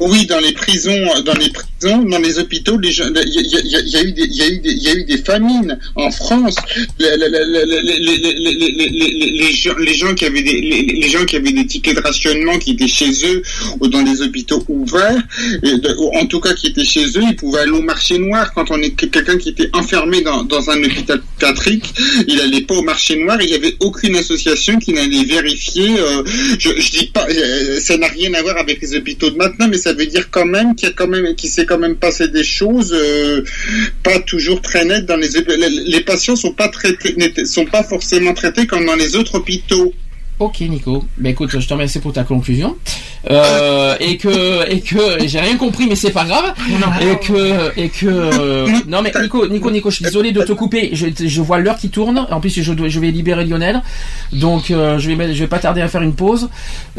Oui, 0.00 0.26
dans 0.26 0.40
les 0.40 0.52
prisons, 0.52 1.20
dans 1.24 1.34
les 1.34 1.50
prisons, 1.50 2.02
dans 2.02 2.18
les 2.18 2.38
hôpitaux, 2.38 2.78
il 2.82 2.90
y, 2.90 3.96
a- 3.96 4.02
eu 4.02 5.04
des, 5.04 5.18
famines 5.18 5.78
en 5.94 6.10
France. 6.10 6.56
Les, 6.98 7.08
gens, 9.94 10.14
qui 10.14 10.24
avaient 10.26 10.42
des, 10.42 10.60
les, 10.60 11.08
gens 11.08 11.24
qui 11.24 11.36
avaient 11.36 11.52
des 11.52 11.66
tickets 11.66 11.96
de 11.96 12.00
rationnement 12.00 12.58
qui 12.58 12.72
étaient 12.72 12.88
chez 12.88 13.10
eux 13.26 13.42
ou 13.80 13.88
dans 13.88 14.02
des 14.02 14.22
hôpitaux 14.22 14.64
ouverts, 14.68 15.22
en 16.14 16.26
tout 16.26 16.40
cas 16.40 16.54
qui 16.54 16.68
étaient 16.68 16.84
chez 16.84 17.06
eux, 17.06 17.22
ils 17.22 17.36
pouvaient 17.36 17.60
aller 17.60 17.70
au 17.72 17.82
marché 17.82 18.18
noir. 18.18 18.52
Quand 18.54 18.70
on 18.70 18.80
est 18.80 18.90
quelqu'un 18.90 19.38
qui 19.38 19.50
était 19.50 19.70
enfermé 19.72 20.22
dans, 20.22 20.70
un 20.70 20.82
hôpital 20.84 21.20
psychiatrique, 21.38 21.92
il 22.28 22.40
allait 22.40 22.62
pas 22.62 22.74
au 22.74 22.82
marché 22.82 23.16
noir. 23.16 23.38
Il 23.42 23.50
y 23.50 23.54
avait 23.54 23.76
aucune 23.80 24.16
association 24.16 24.78
qui 24.78 24.92
n'allait 24.92 25.24
vérifier. 25.24 25.88
euh, 25.98 26.22
je, 26.58 26.70
je 26.78 26.90
dis 26.90 27.06
pas, 27.06 27.26
euh, 27.28 27.80
ça 27.80 27.96
n'a 27.96 28.08
rien 28.08 28.32
à 28.34 28.42
voir 28.42 28.56
avec 28.58 28.80
les 28.80 28.94
hôpitaux 28.94 29.30
de 29.30 29.36
maintenant, 29.36 29.68
mais 29.72 29.78
ça 29.78 29.94
veut 29.94 30.04
dire 30.06 30.30
quand 30.30 30.44
même 30.44 30.74
qu'il 30.74 30.90
y 30.90 31.48
s'est 31.48 31.64
quand 31.64 31.78
même 31.78 31.96
passé 31.96 32.28
des 32.28 32.44
choses 32.44 32.92
euh, 32.92 33.42
pas 34.02 34.18
toujours 34.20 34.60
très 34.60 34.84
nettes 34.84 35.06
dans 35.06 35.16
les 35.16 35.30
les, 35.30 35.70
les 35.70 36.00
patients 36.00 36.36
sont 36.36 36.52
pas 36.52 36.68
traités, 36.68 37.16
sont 37.46 37.64
pas 37.64 37.82
forcément 37.82 38.34
traités 38.34 38.66
comme 38.66 38.84
dans 38.84 38.96
les 38.96 39.16
autres 39.16 39.36
hôpitaux. 39.36 39.94
Ok 40.42 40.60
Nico, 40.60 41.04
ben 41.18 41.30
écoute, 41.30 41.50
je 41.52 41.58
te 41.66 41.72
remercie 41.72 42.00
pour 42.00 42.12
ta 42.12 42.24
conclusion. 42.24 42.76
Euh, 43.30 43.94
et 44.00 44.16
que 44.16 44.68
et 44.68 44.80
que 44.80 45.24
j'ai 45.28 45.38
rien 45.38 45.56
compris, 45.56 45.86
mais 45.86 45.94
c'est 45.94 46.10
pas 46.10 46.24
grave. 46.24 46.52
Et 47.00 47.16
que 47.24 47.78
et 47.78 47.88
que 47.88 48.06
euh, 48.06 48.66
non 48.88 49.00
mais 49.02 49.12
Nico, 49.22 49.46
Nico, 49.46 49.70
Nico, 49.70 49.90
je 49.90 49.96
suis 49.96 50.04
désolé 50.04 50.32
de 50.32 50.42
te 50.42 50.52
couper. 50.52 50.90
Je, 50.94 51.06
je 51.24 51.40
vois 51.40 51.58
l'heure 51.60 51.76
qui 51.78 51.88
tourne. 51.90 52.26
En 52.30 52.40
plus, 52.40 52.60
je 52.60 52.72
dois, 52.72 52.88
je 52.88 52.98
vais 52.98 53.12
libérer 53.12 53.44
Lionel, 53.44 53.80
donc 54.32 54.70
euh, 54.72 54.98
je 54.98 55.08
vais 55.10 55.34
je 55.34 55.38
vais 55.38 55.46
pas 55.46 55.60
tarder 55.60 55.80
à 55.82 55.86
faire 55.88 56.02
une 56.02 56.14
pause. 56.16 56.48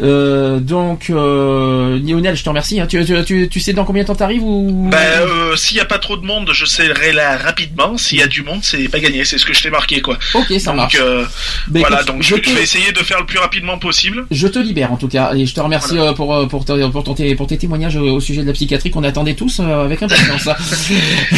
Euh, 0.02 0.60
donc 0.60 1.10
euh, 1.10 1.98
Lionel, 2.02 2.36
je 2.36 2.42
te 2.42 2.48
remercie. 2.48 2.80
hein. 2.80 2.86
Tu, 2.86 3.04
tu, 3.04 3.14
tu, 3.26 3.48
tu 3.50 3.60
sais 3.60 3.74
dans 3.74 3.84
combien 3.84 4.02
de 4.02 4.06
temps 4.08 4.14
t'arrives 4.14 4.42
ou? 4.42 4.88
Ben, 4.90 4.96
euh, 4.98 5.56
s'il 5.56 5.76
y 5.76 5.80
a 5.80 5.84
pas 5.84 5.98
trop 5.98 6.16
de 6.16 6.24
monde, 6.24 6.48
je 6.54 6.64
serai 6.64 7.12
là 7.12 7.36
rapidement. 7.36 7.98
S'il 7.98 8.18
y 8.18 8.22
a 8.22 8.26
du 8.28 8.42
monde, 8.42 8.60
c'est 8.62 8.88
pas 8.88 8.98
gagné. 9.00 9.26
C'est 9.26 9.36
ce 9.36 9.44
que 9.44 9.52
je 9.52 9.62
t'ai 9.62 9.70
marqué, 9.70 10.00
quoi. 10.00 10.18
Ok, 10.32 10.46
ça 10.58 10.70
donc, 10.70 10.76
marche. 10.76 10.96
euh, 11.02 11.24
Ben, 11.68 11.80
voilà, 11.80 11.96
écoute, 11.96 12.08
donc 12.08 12.22
je 12.22 12.34
je 12.42 12.50
vais 12.54 12.62
essayer 12.62 12.92
de 12.92 12.98
faire 13.00 13.20
le 13.20 13.26
plus 13.26 13.33
rapidement 13.38 13.78
possible. 13.78 14.26
Je 14.30 14.46
te 14.48 14.58
libère 14.58 14.92
en 14.92 14.96
tout 14.96 15.08
cas 15.08 15.32
et 15.34 15.46
je 15.46 15.54
te 15.54 15.60
remercie 15.60 15.98
euh, 15.98 16.12
pour 16.12 16.34
euh, 16.34 16.46
pour, 16.46 16.64
pour, 16.64 17.04
ton, 17.04 17.14
té- 17.14 17.34
pour 17.34 17.46
tes 17.46 17.58
témoignages 17.58 17.96
au 17.96 18.20
sujet 18.20 18.42
de 18.42 18.46
la 18.46 18.52
psychiatrie 18.52 18.90
qu'on 18.90 19.04
attendait 19.04 19.34
tous 19.34 19.60
euh, 19.60 19.84
avec 19.84 20.02
impatience. 20.02 20.42
ça 20.44 20.54
fait 20.56 20.90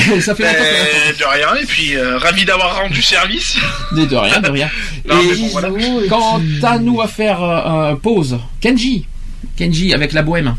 longtemps 0.09 0.35
qu'on 0.35 0.43
Ben, 0.43 1.15
de 1.19 1.25
rien, 1.25 1.63
et 1.63 1.67
puis 1.67 1.97
euh, 1.97 2.19
ravi 2.19 2.45
d'avoir 2.45 2.77
rendu 2.83 3.03
service. 3.03 3.57
De, 3.93 4.05
de 4.05 4.17
rien, 4.17 4.41
de 4.41 4.51
rien. 4.51 4.69
Non, 5.09 5.21
et 5.21 5.27
mais 5.29 5.35
bon, 5.37 5.49
voilà. 5.53 5.69
quant 6.09 6.41
à 6.63 6.79
nous 6.79 7.01
à 7.01 7.07
faire 7.09 7.43
euh, 7.43 7.95
pause, 7.95 8.39
Kenji, 8.61 9.07
Kenji 9.57 9.95
avec 9.95 10.13
la 10.13 10.23
bohème. 10.23 10.57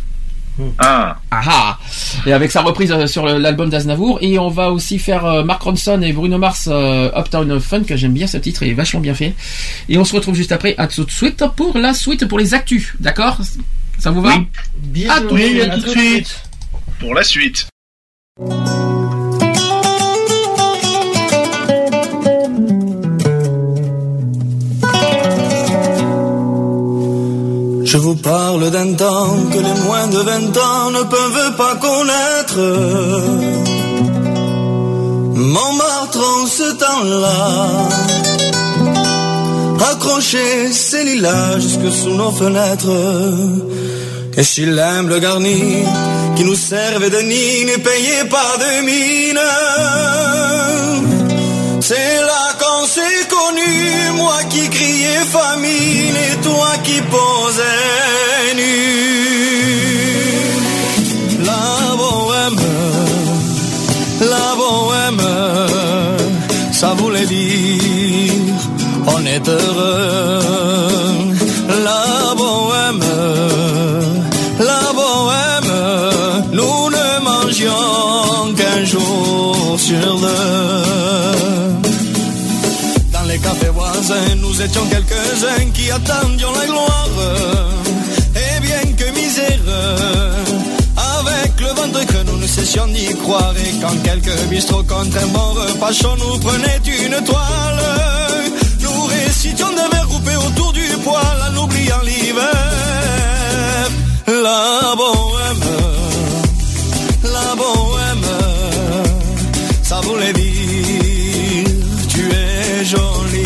Ah. 0.79 1.17
Ah 1.31 1.77
Et 2.25 2.33
avec 2.33 2.51
sa 2.51 2.61
reprise 2.61 2.91
euh, 2.91 3.07
sur 3.07 3.25
l'album 3.25 3.69
d'Aznavour. 3.69 4.19
Et 4.21 4.39
on 4.39 4.49
va 4.49 4.71
aussi 4.71 4.99
faire 4.99 5.25
euh, 5.25 5.43
Mark 5.43 5.61
Ronson 5.61 6.01
et 6.01 6.13
Bruno 6.13 6.37
Mars 6.37 6.67
euh, 6.71 7.09
Uptown 7.15 7.59
Fun, 7.59 7.83
que 7.83 7.95
j'aime 7.95 8.13
bien 8.13 8.27
ce 8.27 8.37
titre, 8.37 8.63
il 8.63 8.69
est 8.69 8.73
vachement 8.73 8.99
bien 8.99 9.13
fait. 9.13 9.33
Et 9.89 9.97
on 9.97 10.05
se 10.05 10.15
retrouve 10.15 10.35
juste 10.35 10.51
après, 10.51 10.75
à 10.77 10.87
tout 10.87 11.03
de 11.03 11.11
suite 11.11 11.43
pour 11.55 11.77
la 11.77 11.93
suite, 11.93 12.25
pour 12.27 12.39
les 12.39 12.53
actus. 12.53 12.93
D'accord? 12.99 13.39
Ça 13.99 14.11
vous 14.11 14.21
va? 14.21 14.35
Bisous. 14.77 15.11
À 15.11 15.21
tout 15.21 15.35
Oui, 15.35 15.61
à 15.61 15.69
tout 15.69 15.81
de 15.81 15.89
suite. 15.89 16.41
Pour 16.99 17.13
la 17.13 17.23
suite. 17.23 17.67
Je 27.89 27.97
vous 27.97 28.15
parle 28.15 28.69
d'un 28.69 28.91
temps 28.95 29.37
que 29.49 29.59
les 29.59 29.79
moins 29.85 30.07
de 30.07 30.17
20 30.17 30.57
ans 30.57 30.91
ne 30.91 31.03
peuvent 31.03 31.55
pas 31.55 31.75
connaître. 31.75 32.59
Montmartre 35.33 36.19
en 36.19 36.47
ce 36.47 36.69
temps-là, 36.83 37.47
accroché 39.89 40.73
ses 40.73 41.05
lilas 41.05 41.59
jusque 41.59 41.89
sous 41.89 42.13
nos 42.13 42.31
fenêtres. 42.31 42.97
Et 44.35 44.43
Chilem 44.43 45.07
le 45.07 45.19
garni 45.19 45.85
qui 46.35 46.43
nous 46.43 46.55
servait 46.55 47.09
de 47.09 47.21
nid 47.21 47.65
n'est 47.67 47.83
payé 47.91 48.25
pas 48.29 48.53
de 48.63 48.81
mine. 48.85 49.39
C'est 51.79 52.19
là 52.19 52.56
moi 54.27 54.41
qui 54.51 54.63
criais 54.77 55.25
famine 55.37 56.17
et 56.27 56.35
toi 56.47 56.71
qui 56.85 56.97
posais 57.13 58.49
nu. 58.59 58.77
La 61.49 61.67
bohème, 62.01 62.61
la 64.33 64.47
bohème, 64.61 65.27
ça 66.79 66.89
voulait 66.99 67.29
dire 67.37 68.57
on 69.15 69.21
est 69.35 69.47
heureux. 69.47 70.66
Étions 84.67 84.85
quelques-uns 84.87 85.69
qui 85.73 85.91
attendions 85.91 86.51
la 86.51 86.65
gloire. 86.65 87.09
Et 88.35 88.59
bien 88.59 88.83
que 88.99 89.07
misère, 89.19 89.67
avec 91.15 91.59
le 91.59 91.67
ventre 91.67 92.05
que 92.05 92.23
nous 92.27 92.37
ne 92.37 92.47
cessions 92.47 92.87
d'y 92.87 93.13
croire. 93.23 93.53
Et 93.57 93.73
quand 93.81 93.97
quelques 94.03 94.39
bistrots 94.49 94.83
contre 94.83 95.17
un 95.23 95.27
bon 95.27 95.49
repas 95.61 95.93
chaud 95.93 96.15
nous 96.17 96.37
prenaient 96.39 96.81
une 96.85 97.23
toile, 97.23 97.83
nous 98.81 99.03
récitions 99.05 99.69
des 99.69 99.95
vers 99.95 100.05
groupés 100.07 100.39
autour 100.47 100.73
du 100.73 100.87
poêle 101.03 101.41
en 101.49 101.63
oubliant 101.63 102.01
l'hiver. 102.03 102.53
La 104.27 104.95
bohème, 105.01 105.67
la 107.23 107.55
bohème, 107.55 108.27
ça 109.83 110.01
voulait 110.01 110.33
dire 110.33 110.67
tu 112.09 112.31
es 112.31 112.85
jolie. 112.85 113.36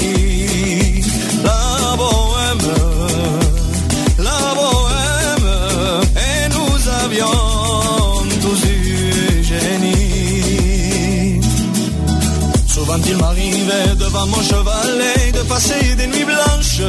Passer 15.52 15.96
des 15.96 16.08
nuits 16.08 16.28
blanches, 16.34 16.82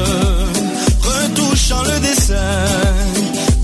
retouchant 1.10 1.82
le 1.82 1.98
dessin 2.06 2.52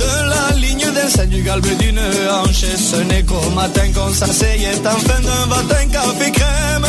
de 0.02 0.12
la 0.32 0.56
ligne 0.56 0.88
d'un 0.96 1.26
du 1.26 1.42
galbe 1.42 1.72
d'une 1.82 2.00
hanche. 2.36 2.64
Et 2.64 2.76
ce 2.90 2.96
n'est 3.08 3.22
qu'au 3.22 3.48
matin 3.50 3.86
qu'on 3.94 4.12
s'asseyait 4.12 4.80
enfin 4.94 5.20
d'un 5.28 5.46
matin 5.54 5.82
café 5.92 6.30
crème. 6.32 6.88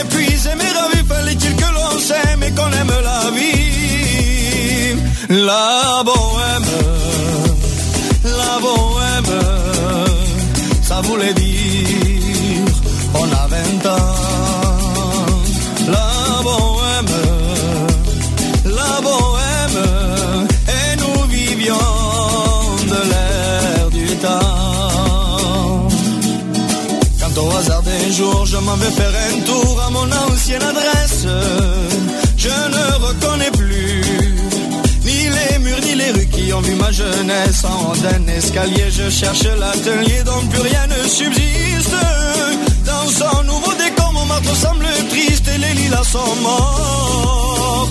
Épuisé 0.00 0.50
mais 0.60 0.72
ravi, 0.78 1.00
fallait-il 1.08 1.54
que 1.56 1.68
l'on 1.76 1.98
s'aime 1.98 2.42
et 2.46 2.52
qu'on 2.52 2.72
aime 2.80 2.96
la 3.10 3.22
vie? 3.36 4.96
La 5.30 6.02
bohème, 6.08 6.72
la 8.40 8.54
bohème, 8.64 9.34
ça 10.82 11.00
voulait 11.06 11.34
dire 11.34 12.64
on 13.14 13.28
a 13.42 13.46
20 13.48 13.86
ans. 13.90 14.33
Jours, 28.14 28.46
je 28.46 28.56
m'en 28.58 28.76
vais 28.76 28.90
faire 28.90 29.12
un 29.32 29.40
tour 29.40 29.80
à 29.86 29.90
mon 29.90 30.08
ancienne 30.24 30.62
adresse, 30.62 31.26
je 32.36 32.48
ne 32.48 33.06
reconnais 33.06 33.50
plus 33.50 34.02
ni 35.04 35.28
les 35.36 35.58
murs 35.58 35.80
ni 35.82 35.94
les 35.94 36.10
rues 36.12 36.26
qui 36.26 36.52
ont 36.52 36.60
vu 36.60 36.74
ma 36.74 36.90
jeunesse. 36.90 37.64
En 37.64 37.92
d'un 38.02 38.26
escalier, 38.32 38.90
je 38.90 39.10
cherche 39.10 39.44
l'atelier 39.44 40.22
dont 40.24 40.46
plus 40.50 40.62
rien 40.62 40.86
ne 40.86 41.08
subsiste. 41.08 41.96
Dans 42.84 43.06
son 43.20 43.42
nouveau 43.44 43.72
décor, 43.84 44.12
mon 44.12 44.26
marteau 44.26 44.54
semble 44.54 44.86
triste 45.10 45.48
et 45.54 45.58
les 45.58 45.74
lilas 45.74 46.04
sont 46.04 46.36
morts. 46.42 47.88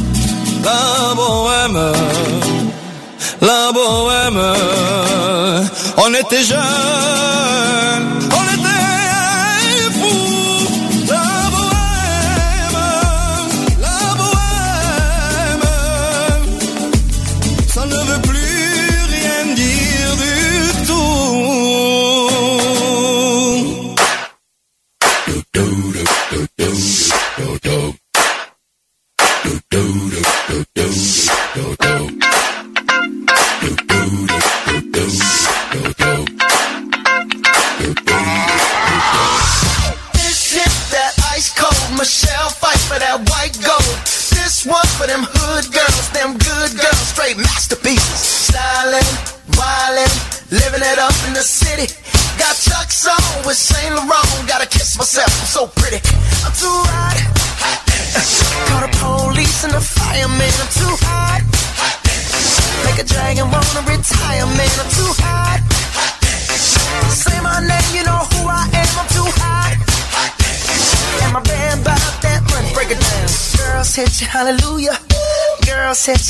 La 0.64 1.14
bohème, 1.16 1.94
la 3.42 3.72
bohème, 3.74 4.42
on 5.98 6.14
était 6.14 6.44
jeunes, 6.44 8.08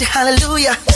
hallelujah. 0.04 0.93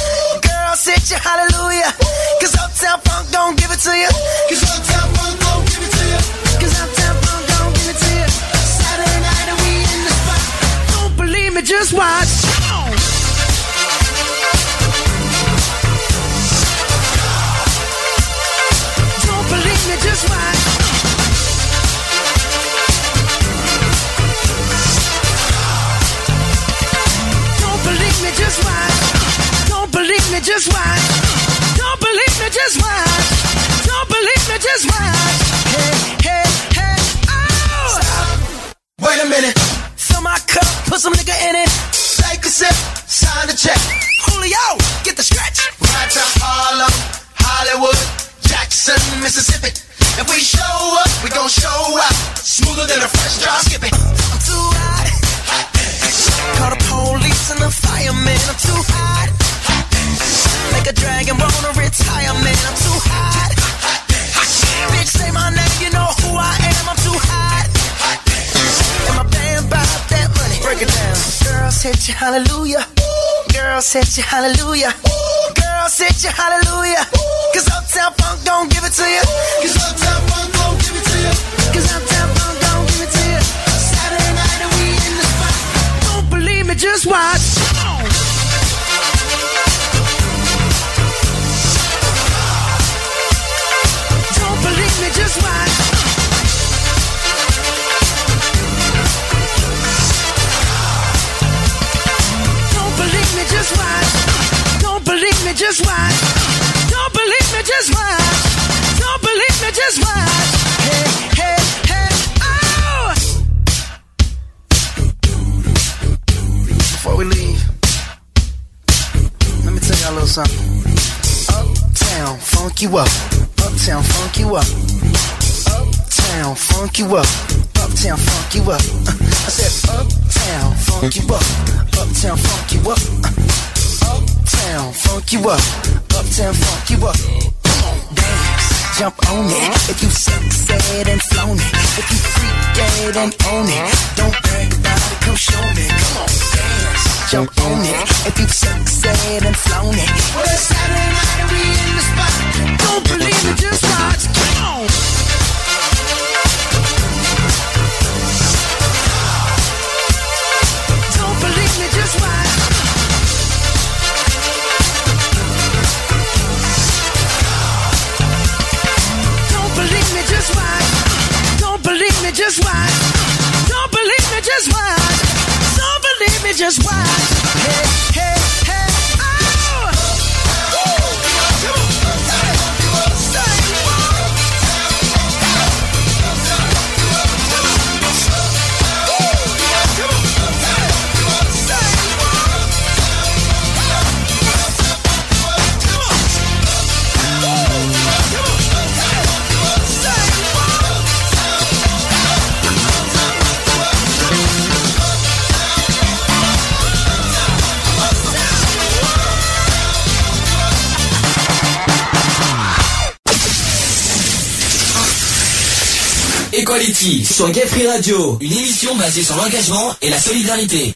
sur 217.38 217.52
Gay 217.52 217.62
Radio, 217.88 218.36
une 218.42 218.52
émission 218.52 218.96
basée 218.96 219.22
sur 219.22 219.36
l'engagement 219.36 219.94
et 220.02 220.10
la 220.10 220.18
solidarité. 220.18 220.92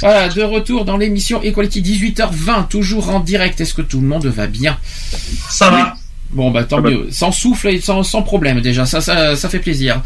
Voilà, 0.00 0.28
de 0.28 0.42
retour 0.42 0.84
dans 0.84 0.96
l'émission 0.96 1.40
Equality 1.40 1.82
18h20, 1.82 2.66
toujours 2.66 3.10
en 3.10 3.20
direct. 3.20 3.60
Est-ce 3.60 3.74
que 3.74 3.82
tout 3.82 4.00
le 4.00 4.08
monde 4.08 4.26
va 4.26 4.48
bien? 4.48 4.76
Ça 5.50 5.70
va. 5.70 5.94
Bon, 6.30 6.50
bah 6.50 6.64
tant 6.64 6.80
mieux. 6.80 7.06
Sans 7.12 7.30
souffle 7.30 7.68
et 7.68 7.80
sans, 7.80 8.02
sans 8.02 8.22
problème 8.22 8.60
déjà, 8.60 8.86
ça, 8.86 9.00
ça, 9.00 9.36
ça 9.36 9.48
fait 9.48 9.60
plaisir. 9.60 10.02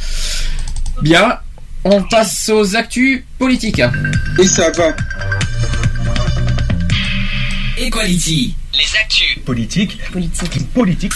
Bien, 1.00 1.38
on 1.84 2.02
passe 2.02 2.50
aux 2.50 2.76
actus 2.76 3.24
politiques. 3.38 3.80
Et 4.38 4.46
ça 4.46 4.70
va. 4.72 4.94
Equality. 7.78 8.56
Politique. 9.50 9.98
Politique. 10.12 10.72
Politique. 10.72 11.12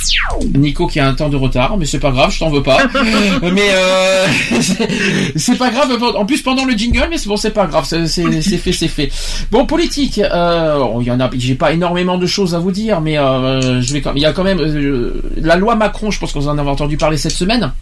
Nico 0.56 0.88
qui 0.88 0.98
a 0.98 1.06
un 1.06 1.14
temps 1.14 1.28
de 1.28 1.36
retard, 1.36 1.76
mais 1.76 1.86
c'est 1.86 2.00
pas 2.00 2.10
grave, 2.10 2.32
je 2.32 2.40
t'en 2.40 2.50
veux 2.50 2.64
pas. 2.64 2.78
mais 3.42 3.68
euh, 3.70 4.26
c'est- 5.36 5.56
pas 5.56 5.70
grave. 5.70 5.96
En 6.16 6.26
plus 6.26 6.42
pendant 6.42 6.64
le 6.64 6.72
jingle, 6.72 7.06
mais 7.10 7.16
c'est 7.16 7.28
bon, 7.28 7.36
c'est 7.36 7.52
pas 7.52 7.66
grave, 7.66 7.84
c'est 7.86 8.58
fait, 8.58 8.72
c'est 8.72 8.88
fait. 8.88 9.12
Bon, 9.52 9.66
politique. 9.66 10.18
Euh, 10.18 10.78
oh, 10.80 10.98
il 11.00 11.06
y 11.06 11.12
en 11.12 11.20
a, 11.20 11.30
j'ai 11.36 11.54
pas 11.54 11.72
énormément 11.72 12.18
de 12.18 12.26
choses 12.26 12.56
à 12.56 12.58
vous 12.58 12.72
dire, 12.72 13.00
mais 13.00 13.18
euh, 13.18 13.80
je 13.80 13.92
vais 13.92 14.00
quand, 14.00 14.14
il 14.16 14.22
y 14.22 14.26
a 14.26 14.32
quand 14.32 14.42
même 14.42 14.58
euh, 14.58 15.22
la 15.36 15.54
loi 15.54 15.76
Macron. 15.76 16.10
Je 16.10 16.18
pense 16.18 16.32
que 16.32 16.38
vous 16.40 16.48
en 16.48 16.58
avez 16.58 16.70
entendu 16.70 16.96
parler 16.96 17.16
cette 17.18 17.30
semaine. 17.32 17.72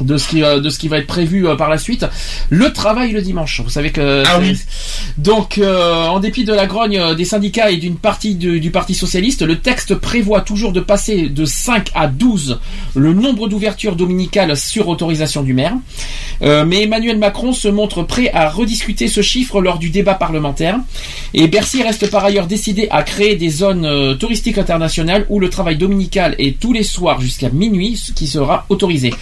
De 0.00 0.16
ce 0.16 0.28
qui 0.28 0.42
euh, 0.42 0.60
de 0.60 0.70
ce 0.70 0.78
qui 0.78 0.88
va 0.88 0.98
être 0.98 1.06
prévu 1.06 1.46
euh, 1.46 1.56
par 1.56 1.68
la 1.68 1.78
suite, 1.78 2.06
le 2.48 2.72
travail 2.72 3.12
le 3.12 3.22
dimanche. 3.22 3.60
Vous 3.62 3.70
savez 3.70 3.90
que 3.90 4.22
Ah 4.26 4.38
oui. 4.40 4.58
donc, 5.18 5.58
euh, 5.58 6.06
en 6.06 6.20
dépit 6.20 6.44
de 6.44 6.52
la 6.52 6.66
grogne 6.66 7.14
des 7.14 7.24
syndicats 7.24 7.70
et 7.70 7.76
d'une 7.76 7.96
partie 7.96 8.34
du, 8.34 8.60
du 8.60 8.70
Parti 8.70 8.94
Socialiste, 8.94 9.42
le 9.42 9.58
texte 9.58 9.94
prévoit 9.94 10.40
toujours 10.40 10.72
de 10.72 10.80
passer 10.80 11.28
de 11.28 11.44
5 11.44 11.90
à 11.94 12.06
12 12.06 12.60
le 12.94 13.12
nombre 13.12 13.48
d'ouvertures 13.48 13.96
dominicales 13.96 14.56
sur 14.56 14.88
autorisation 14.88 15.42
du 15.42 15.52
maire. 15.54 15.74
Euh, 16.42 16.64
mais 16.64 16.82
Emmanuel 16.82 17.18
Macron 17.18 17.52
se 17.52 17.68
montre 17.68 18.02
prêt 18.02 18.30
à 18.32 18.48
rediscuter 18.48 19.08
ce 19.08 19.20
chiffre 19.20 19.60
lors 19.60 19.78
du 19.78 19.90
débat 19.90 20.14
parlementaire. 20.14 20.78
Et 21.34 21.46
Bercy 21.48 21.82
reste 21.82 22.10
par 22.10 22.24
ailleurs 22.24 22.46
décidé 22.46 22.88
à 22.90 23.02
créer 23.02 23.36
des 23.36 23.50
zones 23.50 24.16
touristiques 24.18 24.58
internationales 24.58 25.26
où 25.28 25.38
le 25.38 25.50
travail 25.50 25.76
dominical 25.76 26.34
est 26.38 26.58
tous 26.58 26.72
les 26.72 26.82
soirs 26.82 27.20
jusqu'à 27.20 27.50
minuit, 27.50 27.96
ce 27.96 28.12
qui 28.12 28.26
sera 28.26 28.64
autorisé. 28.68 29.12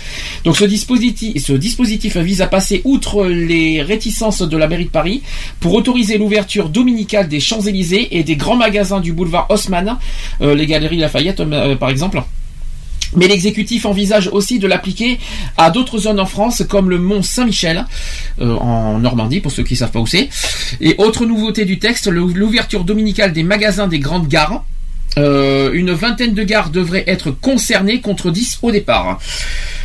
Donc 0.44 0.56
ce 0.56 0.64
ce 0.68 1.52
dispositif 1.52 2.16
vise 2.16 2.42
à 2.42 2.46
passer 2.46 2.82
outre 2.84 3.26
les 3.26 3.82
réticences 3.82 4.42
de 4.42 4.56
la 4.56 4.68
mairie 4.68 4.86
de 4.86 4.90
Paris 4.90 5.22
pour 5.60 5.74
autoriser 5.74 6.18
l'ouverture 6.18 6.68
dominicale 6.68 7.28
des 7.28 7.40
Champs-Élysées 7.40 8.18
et 8.18 8.22
des 8.22 8.36
grands 8.36 8.56
magasins 8.56 9.00
du 9.00 9.12
boulevard 9.12 9.46
Haussmann, 9.50 9.98
euh, 10.40 10.54
les 10.54 10.66
galeries 10.66 10.98
Lafayette 10.98 11.40
euh, 11.40 11.76
par 11.76 11.90
exemple. 11.90 12.22
Mais 13.16 13.26
l'exécutif 13.26 13.86
envisage 13.86 14.28
aussi 14.32 14.58
de 14.58 14.66
l'appliquer 14.66 15.18
à 15.56 15.70
d'autres 15.70 15.98
zones 15.98 16.20
en 16.20 16.26
France, 16.26 16.62
comme 16.68 16.90
le 16.90 16.98
Mont 16.98 17.22
Saint-Michel, 17.22 17.86
euh, 18.40 18.54
en 18.56 18.98
Normandie, 18.98 19.40
pour 19.40 19.50
ceux 19.50 19.62
qui 19.62 19.74
ne 19.74 19.78
savent 19.78 19.90
pas 19.90 20.00
où 20.00 20.06
c'est. 20.06 20.28
Et 20.80 20.94
autre 20.98 21.24
nouveauté 21.24 21.64
du 21.64 21.78
texte, 21.78 22.08
l'ouverture 22.08 22.84
dominicale 22.84 23.32
des 23.32 23.42
magasins 23.42 23.88
des 23.88 23.98
grandes 23.98 24.28
gares. 24.28 24.64
Euh, 25.16 25.72
une 25.72 25.92
vingtaine 25.92 26.34
de 26.34 26.42
gares 26.44 26.70
devraient 26.70 27.04
être 27.06 27.30
concernées 27.30 28.00
contre 28.00 28.30
10 28.30 28.58
au 28.62 28.70
départ. 28.70 29.18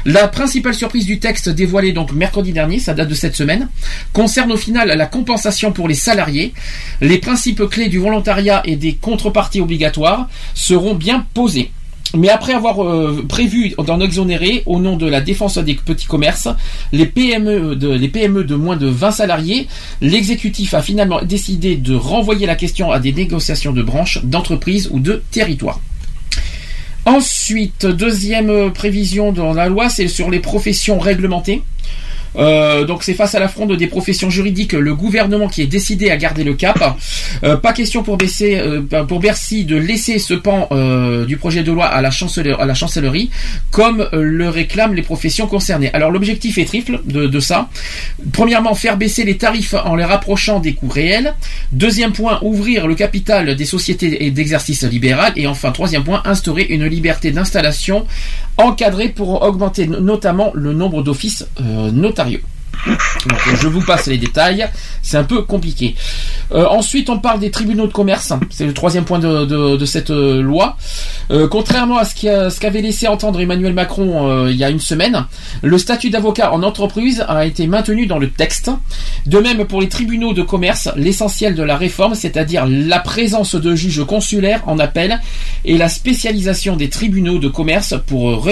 La 0.06 0.28
principale 0.28 0.74
surprise 0.74 1.06
du 1.06 1.20
texte 1.20 1.48
dévoilée 1.48 1.94
donc 1.94 2.12
mercredi 2.12 2.52
dernier, 2.52 2.80
ça 2.80 2.94
date 2.94 3.08
de 3.08 3.14
cette 3.14 3.38
semaine, 3.38 3.70
concerne 4.12 4.52
au 4.52 4.58
final 4.58 4.90
la 4.90 5.06
compensation 5.06 5.72
pour 5.72 5.88
les 5.88 5.96
salariés. 5.96 6.54
Les 7.00 7.20
principes 7.20 7.64
clés 7.70 7.88
du 7.88 8.00
volontariat 8.00 8.62
et 8.66 8.76
des 8.76 8.96
contreparties 8.96 9.62
obligatoires 9.62 10.28
seront 10.56 10.94
bien 10.94 11.26
posés. 11.34 11.72
Mais 12.16 12.30
après 12.30 12.54
avoir 12.54 12.84
euh, 12.84 13.26
prévu 13.28 13.74
d'en 13.78 14.00
exonérer 14.00 14.62
au 14.66 14.80
nom 14.80 14.98
de 14.98 15.08
la 15.08 15.22
défense 15.22 15.58
des 15.58 15.74
petits 15.74 16.06
commerces, 16.06 16.50
les 16.92 17.08
PME 17.08 17.76
PME 18.12 18.44
de 18.44 18.56
moins 18.56 18.76
de 18.76 18.88
20 18.88 19.12
salariés, 19.12 19.68
l'exécutif 20.02 20.74
a 20.74 20.82
finalement 20.82 21.24
décidé 21.24 21.76
de 21.76 21.96
renvoyer 21.96 22.46
la 22.46 22.56
question 22.56 22.92
à 22.92 23.00
des 23.00 23.14
négociations 23.14 23.72
de 23.72 23.82
branches, 23.82 24.24
d'entreprises 24.24 24.90
ou 24.92 25.00
de 25.00 25.24
territoires. 25.32 25.80
Ensuite, 27.06 27.86
deuxième 27.86 28.72
prévision 28.72 29.34
dans 29.34 29.54
la 29.54 29.68
loi, 29.68 29.90
c'est 29.90 30.08
sur 30.08 30.30
les 30.30 30.40
professions 30.40 31.00
réglementées. 31.00 31.62
Euh, 32.36 32.86
donc 32.86 33.04
c'est 33.04 33.14
face 33.14 33.36
à 33.36 33.40
la 33.40 33.48
fronde 33.48 33.76
des 33.76 33.88
professions 33.88 34.30
juridiques, 34.30 34.74
le 34.74 34.96
gouvernement 34.96 35.48
qui 35.48 35.62
est 35.62 35.68
décidé 35.68 36.10
à 36.10 36.18
garder 36.18 36.44
le 36.44 36.54
cap. 36.54 36.98
Euh, 37.44 37.58
pas 37.58 37.74
question 37.74 38.04
euh, 38.08 38.82
pour 39.08 39.20
Bercy 39.20 39.66
de 39.66 39.76
laisser 39.76 40.20
ce 40.20 40.34
pan 40.34 40.70
du 41.28 41.38
projet 41.38 41.64
de 41.64 41.72
loi 41.72 41.86
à 41.86 42.02
la, 42.02 42.12
chancellerie, 42.12 43.30
comme 43.72 44.08
le 44.12 44.50
réclament 44.50 44.94
les 44.94 45.02
professions 45.02 45.48
concernées. 45.48 45.92
Alors 45.94 46.12
l'objectif 46.12 46.58
est 46.58 46.66
triple 46.66 47.02
de, 47.06 47.40
ça. 47.40 47.70
Premièrement, 48.32 48.76
faire 48.76 48.98
baisser 48.98 49.24
les 49.24 49.38
tarifs 49.38 49.74
en 49.74 49.96
les 49.96 50.04
rapprochant 50.04 50.60
des 50.60 50.74
coûts 50.74 50.88
réels. 50.88 51.34
Deuxième 51.72 52.14
point, 52.14 52.40
ouvrir 52.42 52.88
le 52.88 52.96
capital 52.96 53.56
des 53.56 53.66
sociétés 53.66 54.32
d'exercice 54.32 54.84
libéral. 54.84 55.34
Et 55.36 55.48
enfin, 55.48 55.72
troisième 55.72 56.04
point, 56.04 56.22
instaurer 56.26 56.64
une 56.70 56.86
liberté 56.86 57.32
d'installation 57.32 58.06
encadrée 58.58 59.10
pour 59.10 59.42
augmenter 59.42 59.88
no- 59.88 60.00
notamment 60.00 60.52
le 60.54 60.74
nombre 60.74 61.02
d'offices 61.04 61.48
euh, 61.60 61.92
ontario 62.24 62.53
Donc, 62.86 63.40
je 63.62 63.68
vous 63.68 63.82
passe 63.82 64.08
les 64.08 64.18
détails, 64.18 64.68
c'est 65.02 65.18
un 65.18 65.24
peu 65.24 65.42
compliqué. 65.44 65.96
Euh, 66.52 66.66
ensuite, 66.68 67.10
on 67.10 67.20
parle 67.20 67.40
des 67.40 67.52
tribunaux 67.52 67.88
de 67.88 67.92
commerce, 67.92 68.34
c'est 68.50 68.66
le 68.66 68.74
troisième 68.74 69.06
point 69.06 69.20
de, 69.20 69.86
cette 69.86 70.12
euh, 70.12 70.42
loi. 70.42 70.78
Euh, 71.32 71.48
contrairement 71.48 71.98
à 71.98 72.06
ce 72.06 72.60
qu'avait 72.60 72.82
laissé 72.82 73.08
entendre 73.08 73.40
Emmanuel 73.40 73.74
Macron 73.74 74.48
il 74.48 74.56
y 74.56 74.64
a 74.64 74.70
une 74.70 74.80
semaine, 74.80 75.26
le 75.62 75.78
statut 75.78 76.10
d'avocat 76.10 76.52
en 76.52 76.64
entreprise 76.64 77.24
a 77.28 77.46
été 77.46 77.68
maintenu 77.68 78.06
dans 78.06 78.20
le 78.20 78.30
texte. 78.30 78.72
De 79.26 79.40
même 79.40 79.66
pour 79.66 79.82
les 79.82 79.90
tribunaux 79.90 80.34
de 80.34 80.42
commerce, 80.42 80.90
l'essentiel 80.96 81.56
de 81.56 81.64
la 81.64 81.78
réforme, 81.78 82.16
c'est-à-dire 82.16 82.66
la 82.68 83.00
présence 83.00 83.56
de 83.56 83.76
juges 83.76 84.04
consulaires 84.04 84.62
en 84.68 84.80
appel 84.80 85.20
et 85.64 85.78
la 85.78 85.88
spécialisation 85.88 86.76
des 86.76 86.90
tribunaux 86.90 87.40
de 87.40 87.48
commerce 87.48 87.96
pour, 88.06 88.46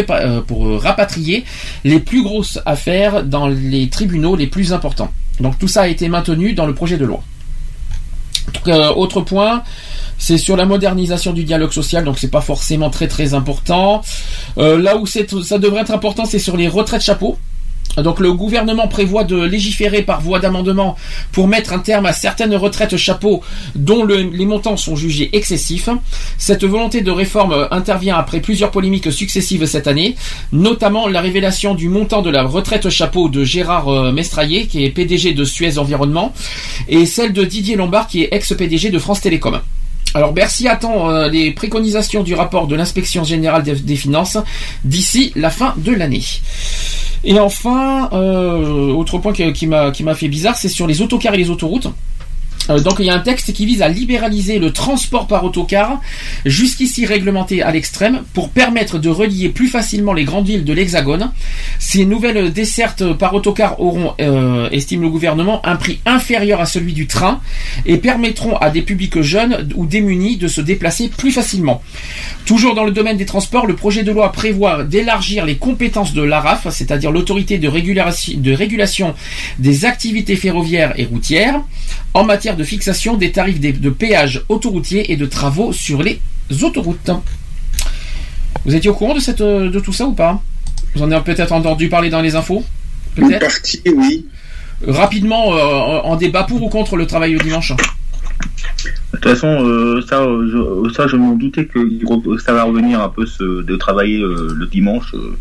pour 0.47 0.81
rapatrier 0.81 1.43
les 1.83 1.99
plus 1.99 2.23
grosses 2.23 2.59
affaires 2.65 3.23
dans 3.23 3.47
les 3.47 3.89
tribunaux 3.89 4.20
les 4.35 4.47
plus 4.47 4.73
importants. 4.73 5.11
Donc 5.39 5.57
tout 5.59 5.67
ça 5.67 5.83
a 5.83 5.87
été 5.87 6.07
maintenu 6.09 6.53
dans 6.53 6.65
le 6.65 6.73
projet 6.73 6.97
de 6.97 7.05
loi. 7.05 7.21
Euh, 8.67 8.93
autre 8.93 9.21
point, 9.21 9.63
c'est 10.17 10.37
sur 10.37 10.55
la 10.55 10.65
modernisation 10.65 11.33
du 11.33 11.43
dialogue 11.43 11.71
social, 11.71 12.03
donc 12.03 12.19
c'est 12.19 12.29
pas 12.29 12.41
forcément 12.41 12.89
très 12.89 13.07
très 13.07 13.33
important. 13.33 14.01
Euh, 14.57 14.79
là 14.79 14.97
où 14.97 15.05
ça 15.07 15.57
devrait 15.57 15.81
être 15.81 15.91
important, 15.91 16.25
c'est 16.25 16.39
sur 16.39 16.57
les 16.57 16.67
retraites 16.67 17.01
chapeaux. 17.01 17.37
Donc 17.97 18.19
le 18.19 18.31
gouvernement 18.33 18.87
prévoit 18.87 19.23
de 19.25 19.41
légiférer 19.43 20.01
par 20.01 20.21
voie 20.21 20.39
d'amendement 20.39 20.95
pour 21.33 21.47
mettre 21.47 21.73
un 21.73 21.79
terme 21.79 22.05
à 22.05 22.13
certaines 22.13 22.55
retraites 22.55 22.95
chapeaux 22.95 23.41
dont 23.75 24.03
le- 24.03 24.21
les 24.31 24.45
montants 24.45 24.77
sont 24.77 24.95
jugés 24.95 25.29
excessifs. 25.35 25.89
Cette 26.37 26.63
volonté 26.63 27.01
de 27.01 27.11
réforme 27.11 27.67
intervient 27.69 28.15
après 28.17 28.39
plusieurs 28.39 28.71
polémiques 28.71 29.11
successives 29.11 29.65
cette 29.65 29.87
année, 29.87 30.15
notamment 30.53 31.07
la 31.07 31.19
révélation 31.21 31.75
du 31.75 31.89
montant 31.89 32.21
de 32.21 32.29
la 32.29 32.43
retraite 32.43 32.89
chapeau 32.89 33.27
de 33.29 33.43
Gérard 33.43 33.89
euh, 33.89 34.11
Mestraillé, 34.11 34.67
qui 34.67 34.83
est 34.85 34.89
PDG 34.89 35.33
de 35.33 35.43
Suez 35.43 35.77
Environnement, 35.77 36.33
et 36.87 37.05
celle 37.05 37.33
de 37.33 37.43
Didier 37.43 37.75
Lombard, 37.75 38.07
qui 38.07 38.21
est 38.23 38.29
ex-PDG 38.31 38.89
de 38.89 38.99
France 38.99 39.21
Télécom. 39.21 39.59
Alors 40.13 40.33
Bercy 40.33 40.67
attend 40.67 41.09
euh, 41.09 41.29
les 41.29 41.51
préconisations 41.51 42.23
du 42.23 42.33
rapport 42.35 42.67
de 42.67 42.75
l'inspection 42.75 43.23
générale 43.23 43.63
des 43.63 43.95
finances 43.95 44.37
d'ici 44.83 45.31
la 45.35 45.49
fin 45.49 45.73
de 45.77 45.93
l'année. 45.93 46.23
Et 47.23 47.39
enfin, 47.39 48.09
euh, 48.13 48.91
autre 48.93 49.19
point 49.19 49.33
qui, 49.33 49.51
qui 49.53 49.67
m'a 49.67 49.91
qui 49.91 50.03
m'a 50.03 50.15
fait 50.15 50.27
bizarre, 50.27 50.55
c'est 50.55 50.69
sur 50.69 50.87
les 50.87 51.01
autocars 51.01 51.33
et 51.33 51.37
les 51.37 51.49
autoroutes. 51.49 51.87
Euh, 52.69 52.79
donc 52.79 52.95
il 52.99 53.05
y 53.05 53.09
a 53.09 53.15
un 53.15 53.19
texte 53.19 53.53
qui 53.53 53.65
vise 53.65 53.81
à 53.81 53.89
libéraliser 53.89 54.59
le 54.59 54.71
transport 54.71 55.27
par 55.27 55.43
autocar, 55.43 55.99
jusqu'ici 56.45 57.05
réglementé 57.05 57.61
à 57.61 57.71
l'extrême, 57.71 58.23
pour 58.33 58.49
permettre 58.49 58.99
de 58.99 59.09
relier 59.09 59.49
plus 59.49 59.67
facilement 59.67 60.13
les 60.13 60.23
grandes 60.23 60.47
villes 60.47 60.65
de 60.65 60.73
l'Hexagone. 60.73 61.31
Ces 61.79 62.05
nouvelles 62.05 62.51
dessertes 62.53 63.13
par 63.13 63.33
autocar 63.33 63.79
auront, 63.79 64.13
euh, 64.21 64.69
estime 64.71 65.01
le 65.01 65.09
gouvernement, 65.09 65.65
un 65.65 65.75
prix 65.75 65.99
inférieur 66.05 66.61
à 66.61 66.65
celui 66.65 66.93
du 66.93 67.07
train 67.07 67.39
et 67.85 67.97
permettront 67.97 68.55
à 68.57 68.69
des 68.69 68.81
publics 68.81 69.21
jeunes 69.21 69.69
ou 69.75 69.85
démunis 69.85 70.37
de 70.37 70.47
se 70.47 70.61
déplacer 70.61 71.09
plus 71.09 71.31
facilement. 71.31 71.81
Toujours 72.45 72.75
dans 72.75 72.83
le 72.83 72.91
domaine 72.91 73.17
des 73.17 73.25
transports, 73.25 73.67
le 73.67 73.75
projet 73.75 74.03
de 74.03 74.11
loi 74.11 74.31
prévoit 74.31 74.83
d'élargir 74.83 75.45
les 75.45 75.57
compétences 75.57 76.13
de 76.13 76.21
l'ARAF, 76.21 76.67
c'est-à-dire 76.69 77.11
l'autorité 77.11 77.57
de 77.57 77.67
régulation, 77.67 78.33
de 78.37 78.51
régulation 78.51 79.13
des 79.59 79.85
activités 79.85 80.35
ferroviaires 80.35 80.93
et 80.97 81.05
routières, 81.05 81.61
en 82.13 82.23
matière 82.23 82.50
de 82.53 82.63
fixation 82.63 83.17
des 83.17 83.31
tarifs 83.31 83.59
des- 83.59 83.73
de 83.73 83.89
péage 83.89 84.43
autoroutier 84.49 85.11
et 85.11 85.15
de 85.17 85.25
travaux 85.25 85.73
sur 85.73 86.03
les 86.03 86.19
autoroutes. 86.63 87.11
Vous 88.65 88.75
étiez 88.75 88.89
au 88.89 88.93
courant 88.93 89.15
de, 89.15 89.19
cette, 89.19 89.41
euh, 89.41 89.69
de 89.69 89.79
tout 89.79 89.93
ça 89.93 90.05
ou 90.05 90.13
pas? 90.13 90.41
Vous 90.95 91.01
en 91.03 91.11
avez 91.11 91.23
peut-être 91.23 91.51
entendu 91.51 91.89
parler 91.89 92.09
dans 92.09 92.21
les 92.21 92.35
infos? 92.35 92.63
Peut-être? 93.15 93.39
partie, 93.39 93.81
oui. 93.95 94.25
Rapidement, 94.87 95.53
euh, 95.55 95.99
en 96.03 96.15
débat 96.15 96.43
pour 96.43 96.61
ou 96.61 96.69
contre 96.69 96.95
le 96.97 97.05
travail 97.05 97.33
le 97.33 97.39
dimanche? 97.39 97.73
De 97.73 99.17
toute 99.19 99.23
façon, 99.23 99.47
euh, 99.63 100.01
ça, 100.07 100.21
euh, 100.21 100.85
je, 100.87 100.93
ça, 100.93 101.07
je 101.07 101.15
m'en 101.15 101.33
doutais 101.33 101.65
que 101.65 101.79
ça 102.43 102.53
va 102.53 102.63
revenir 102.63 102.99
un 103.01 103.09
peu 103.09 103.25
ce, 103.25 103.61
de 103.61 103.75
travailler 103.75 104.19
euh, 104.21 104.53
le 104.57 104.65
dimanche. 104.67 105.13
euh. 105.13 105.35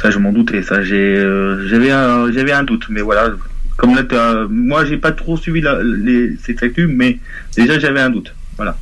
ça, 0.00 0.10
je 0.10 0.18
m'en 0.18 0.32
doutais. 0.32 0.62
Ça, 0.62 0.82
j'ai, 0.82 0.94
euh, 0.96 1.68
j'avais 1.68 1.90
un, 1.90 2.32
j'avais 2.32 2.52
un 2.52 2.62
doute, 2.64 2.86
mais 2.88 3.02
voilà. 3.02 3.30
Comme 3.76 3.94
là, 3.94 4.04
t'as- 4.04 4.46
moi, 4.48 4.84
j'ai 4.84 4.96
pas 4.96 5.12
trop 5.12 5.36
suivi 5.36 5.60
la, 5.60 5.82
les, 5.82 6.36
cette 6.42 6.62
actu, 6.62 6.86
mais 6.86 7.18
déjà, 7.56 7.78
j'avais 7.78 8.00
un 8.00 8.10
doute. 8.10 8.34
Voilà. 8.56 8.76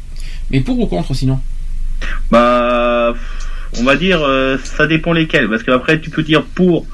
Mais 0.50 0.60
pour 0.60 0.78
ou 0.78 0.86
contre 0.86 1.14
sinon? 1.14 1.40
Bah, 2.30 3.14
on 3.80 3.84
va 3.84 3.96
dire, 3.96 4.20
euh, 4.22 4.56
ça 4.62 4.86
dépend 4.86 5.12
lesquels, 5.12 5.48
parce 5.48 5.62
qu'après, 5.62 6.00
tu 6.00 6.10
peux 6.10 6.22
dire 6.22 6.42
pour. 6.42 6.86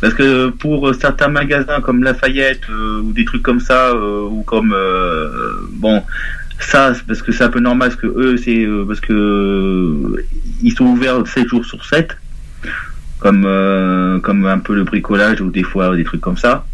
Parce 0.00 0.14
que 0.14 0.50
pour 0.50 0.94
certains 0.94 1.28
magasins 1.28 1.80
comme 1.80 2.04
Lafayette 2.04 2.60
euh, 2.70 3.00
ou 3.00 3.12
des 3.12 3.24
trucs 3.24 3.42
comme 3.42 3.58
ça, 3.60 3.88
euh, 3.88 4.20
ou 4.28 4.42
comme 4.44 4.72
euh, 4.72 5.28
bon, 5.72 6.02
ça, 6.60 6.92
parce 7.06 7.22
que 7.22 7.32
c'est 7.32 7.44
un 7.44 7.48
peu 7.48 7.60
normal, 7.60 7.88
parce 7.90 8.00
que 8.00 8.06
eux, 8.06 8.36
c'est 8.36 8.64
euh, 8.64 8.84
parce 8.86 9.00
que 9.00 9.12
euh, 9.12 10.26
ils 10.62 10.72
sont 10.72 10.84
ouverts 10.84 11.26
7 11.26 11.48
jours 11.48 11.64
sur 11.64 11.84
7, 11.84 12.16
comme 13.18 13.44
euh, 13.46 14.20
comme 14.20 14.46
un 14.46 14.58
peu 14.58 14.74
le 14.76 14.84
bricolage 14.84 15.40
ou 15.40 15.50
des 15.50 15.64
fois 15.64 15.96
des 15.96 16.04
trucs 16.04 16.20
comme 16.20 16.36
ça. 16.36 16.64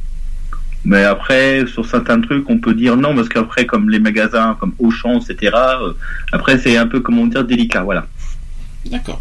Mais 0.85 1.05
après, 1.05 1.65
sur 1.67 1.87
certains 1.87 2.21
trucs, 2.21 2.49
on 2.51 2.59
peut 2.59 2.75
dire 2.75 2.97
non, 2.97 3.15
parce 3.15 3.29
qu'après, 3.29 3.65
comme 3.65 3.89
les 3.89 4.01
magasins, 4.01 4.57
comme 4.61 4.75
Auchan, 4.79 5.19
etc. 5.19 5.53
euh, 5.55 5.93
après, 6.33 6.59
c'est 6.59 6.77
un 6.77 6.87
peu 6.87 7.01
comment 7.01 7.27
dire 7.27 7.45
délicat, 7.45 7.83
voilà. 7.83 8.07
D'accord. 8.91 9.21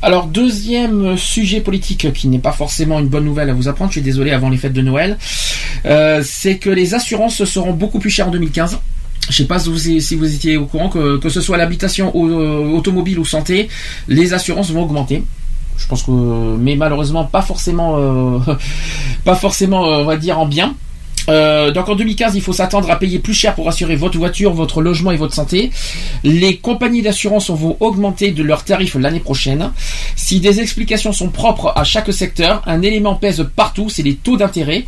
Alors, 0.00 0.26
deuxième 0.26 1.16
sujet 1.16 1.60
politique 1.60 2.12
qui 2.12 2.28
n'est 2.28 2.40
pas 2.40 2.52
forcément 2.52 2.98
une 2.98 3.08
bonne 3.08 3.24
nouvelle 3.24 3.50
à 3.50 3.54
vous 3.54 3.68
apprendre, 3.68 3.90
je 3.90 3.94
suis 3.94 4.02
désolé 4.02 4.32
avant 4.32 4.50
les 4.50 4.56
fêtes 4.56 4.72
de 4.72 4.82
Noël, 4.82 5.16
euh, 5.84 6.22
c'est 6.24 6.58
que 6.58 6.70
les 6.70 6.94
assurances 6.94 7.44
seront 7.44 7.72
beaucoup 7.72 8.00
plus 8.00 8.10
chères 8.10 8.28
en 8.28 8.32
2015. 8.32 8.80
Je 9.30 9.36
sais 9.36 9.44
pas 9.46 9.60
si 9.60 9.68
vous, 9.68 9.78
si 9.78 10.16
vous 10.16 10.34
étiez 10.34 10.56
au 10.56 10.66
courant 10.66 10.88
que, 10.88 11.18
que 11.18 11.28
ce 11.28 11.40
soit 11.40 11.56
l'habitation 11.56 12.12
euh, 12.16 12.66
automobile 12.70 13.20
ou 13.20 13.24
santé, 13.24 13.68
les 14.08 14.34
assurances 14.34 14.72
vont 14.72 14.82
augmenter. 14.82 15.22
Je 15.76 15.86
pense 15.86 16.02
que, 16.02 16.10
mais 16.10 16.76
malheureusement 16.76 17.24
pas 17.24 17.42
forcément, 17.42 17.96
euh, 17.96 18.38
pas 19.24 19.34
forcément, 19.34 19.86
euh, 19.86 20.02
on 20.02 20.04
va 20.04 20.16
dire 20.16 20.38
en 20.38 20.46
bien. 20.46 20.74
Euh, 21.28 21.70
donc 21.70 21.88
en 21.88 21.94
2015, 21.94 22.34
il 22.34 22.42
faut 22.42 22.52
s'attendre 22.52 22.90
à 22.90 22.96
payer 22.96 23.18
plus 23.18 23.34
cher 23.34 23.54
pour 23.54 23.68
assurer 23.68 23.96
votre 23.96 24.18
voiture, 24.18 24.52
votre 24.52 24.82
logement 24.82 25.12
et 25.12 25.16
votre 25.16 25.34
santé. 25.34 25.70
Les 26.24 26.56
compagnies 26.56 27.02
d'assurance 27.02 27.50
vont 27.50 27.76
augmenter 27.80 28.30
de 28.30 28.42
leurs 28.42 28.64
tarifs 28.64 28.94
l'année 28.94 29.20
prochaine. 29.20 29.72
Si 30.16 30.40
des 30.40 30.60
explications 30.60 31.12
sont 31.12 31.28
propres 31.28 31.72
à 31.76 31.84
chaque 31.84 32.12
secteur, 32.12 32.62
un 32.66 32.82
élément 32.82 33.14
pèse 33.14 33.46
partout, 33.54 33.88
c'est 33.88 34.02
les 34.02 34.14
taux 34.14 34.36
d'intérêt. 34.36 34.84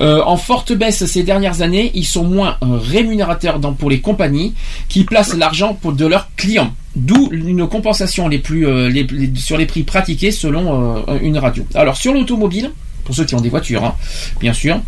Euh, 0.00 0.22
en 0.24 0.36
forte 0.36 0.72
baisse 0.72 1.04
ces 1.06 1.22
dernières 1.22 1.62
années, 1.62 1.90
ils 1.94 2.06
sont 2.06 2.24
moins 2.24 2.56
euh, 2.62 2.78
rémunérateurs 2.78 3.60
pour 3.78 3.90
les 3.90 4.00
compagnies 4.00 4.54
qui 4.88 5.04
placent 5.04 5.34
l'argent 5.34 5.78
de 5.84 6.06
leurs 6.06 6.28
clients. 6.36 6.72
D'où 6.96 7.28
une 7.30 7.68
compensation 7.68 8.28
sur 9.36 9.58
les 9.58 9.66
prix 9.66 9.82
pratiqués 9.84 10.32
selon 10.32 11.04
une 11.22 11.38
radio. 11.38 11.64
Alors 11.74 11.96
sur 11.96 12.12
l'automobile, 12.12 12.72
pour 13.10 13.16
ceux 13.16 13.24
qui 13.24 13.34
ont 13.34 13.40
des 13.40 13.48
voitures, 13.48 13.84
hein, 13.84 13.96
bien 14.38 14.52
sûr. 14.52 14.80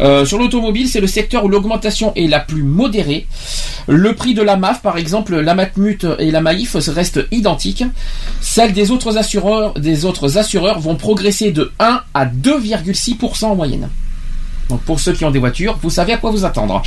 Euh, 0.00 0.26
sur 0.26 0.38
l'automobile, 0.38 0.86
c'est 0.86 1.00
le 1.00 1.06
secteur 1.06 1.46
où 1.46 1.48
l'augmentation 1.48 2.12
est 2.14 2.26
la 2.26 2.40
plus 2.40 2.62
modérée. 2.62 3.26
Le 3.86 4.14
prix 4.14 4.34
de 4.34 4.42
la 4.42 4.56
MAF, 4.56 4.82
par 4.82 4.98
exemple, 4.98 5.34
la 5.40 5.54
Matmut 5.54 6.06
et 6.18 6.30
la 6.30 6.42
Maïf 6.42 6.76
restent 6.88 7.24
identiques. 7.30 7.84
Celles 8.42 8.74
des 8.74 8.90
autres 8.90 9.16
assureurs, 9.16 9.72
des 9.80 10.04
autres 10.04 10.36
assureurs 10.36 10.78
vont 10.78 10.96
progresser 10.96 11.50
de 11.50 11.72
1 11.78 12.02
à 12.12 12.26
2,6% 12.26 13.46
en 13.46 13.54
moyenne. 13.54 13.88
Donc 14.68 14.82
pour 14.82 15.00
ceux 15.00 15.14
qui 15.14 15.24
ont 15.24 15.30
des 15.30 15.38
voitures, 15.38 15.78
vous 15.82 15.88
savez 15.88 16.12
à 16.12 16.18
quoi 16.18 16.30
vous 16.30 16.44
attendre. 16.44 16.82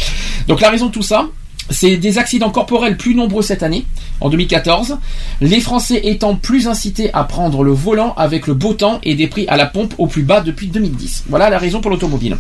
Donc 0.48 0.62
la 0.62 0.70
raison 0.70 0.86
de 0.86 0.92
tout 0.92 1.02
ça, 1.02 1.28
c'est 1.70 1.98
des 1.98 2.18
accidents 2.18 2.50
corporels 2.50 2.98
plus 2.98 3.16
nombreux 3.16 3.44
cette 3.44 3.64
année, 3.64 3.86
en 4.20 4.30
2014, 4.30 4.98
les 5.42 5.62
Français 5.62 6.02
étant 6.04 6.36
plus 6.36 6.68
incités 6.68 7.14
à 7.14 7.24
prendre 7.24 7.64
le 7.64 7.72
volant 7.72 8.14
avec 8.16 8.48
le 8.48 8.54
beau 8.54 8.74
temps 8.74 9.00
et 9.04 9.16
des 9.16 9.28
prix 9.28 9.48
à 9.48 9.58
la 9.58 9.66
pompe 9.66 9.94
au 9.98 10.08
plus 10.08 10.24
bas 10.24 10.42
depuis 10.42 10.68
2010. 10.68 11.26
Voilà 11.30 11.50
la 11.50 11.58
raison 11.58 11.82
pour 11.82 11.92
l'automobile. 11.92 12.38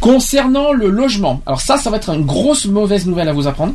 Concernant 0.00 0.72
le 0.72 0.88
logement, 0.88 1.42
alors 1.46 1.60
ça, 1.60 1.76
ça 1.76 1.90
va 1.90 1.96
être 1.96 2.10
une 2.10 2.24
grosse 2.24 2.66
mauvaise 2.66 3.06
nouvelle 3.06 3.28
à 3.28 3.32
vous 3.32 3.46
apprendre. 3.46 3.74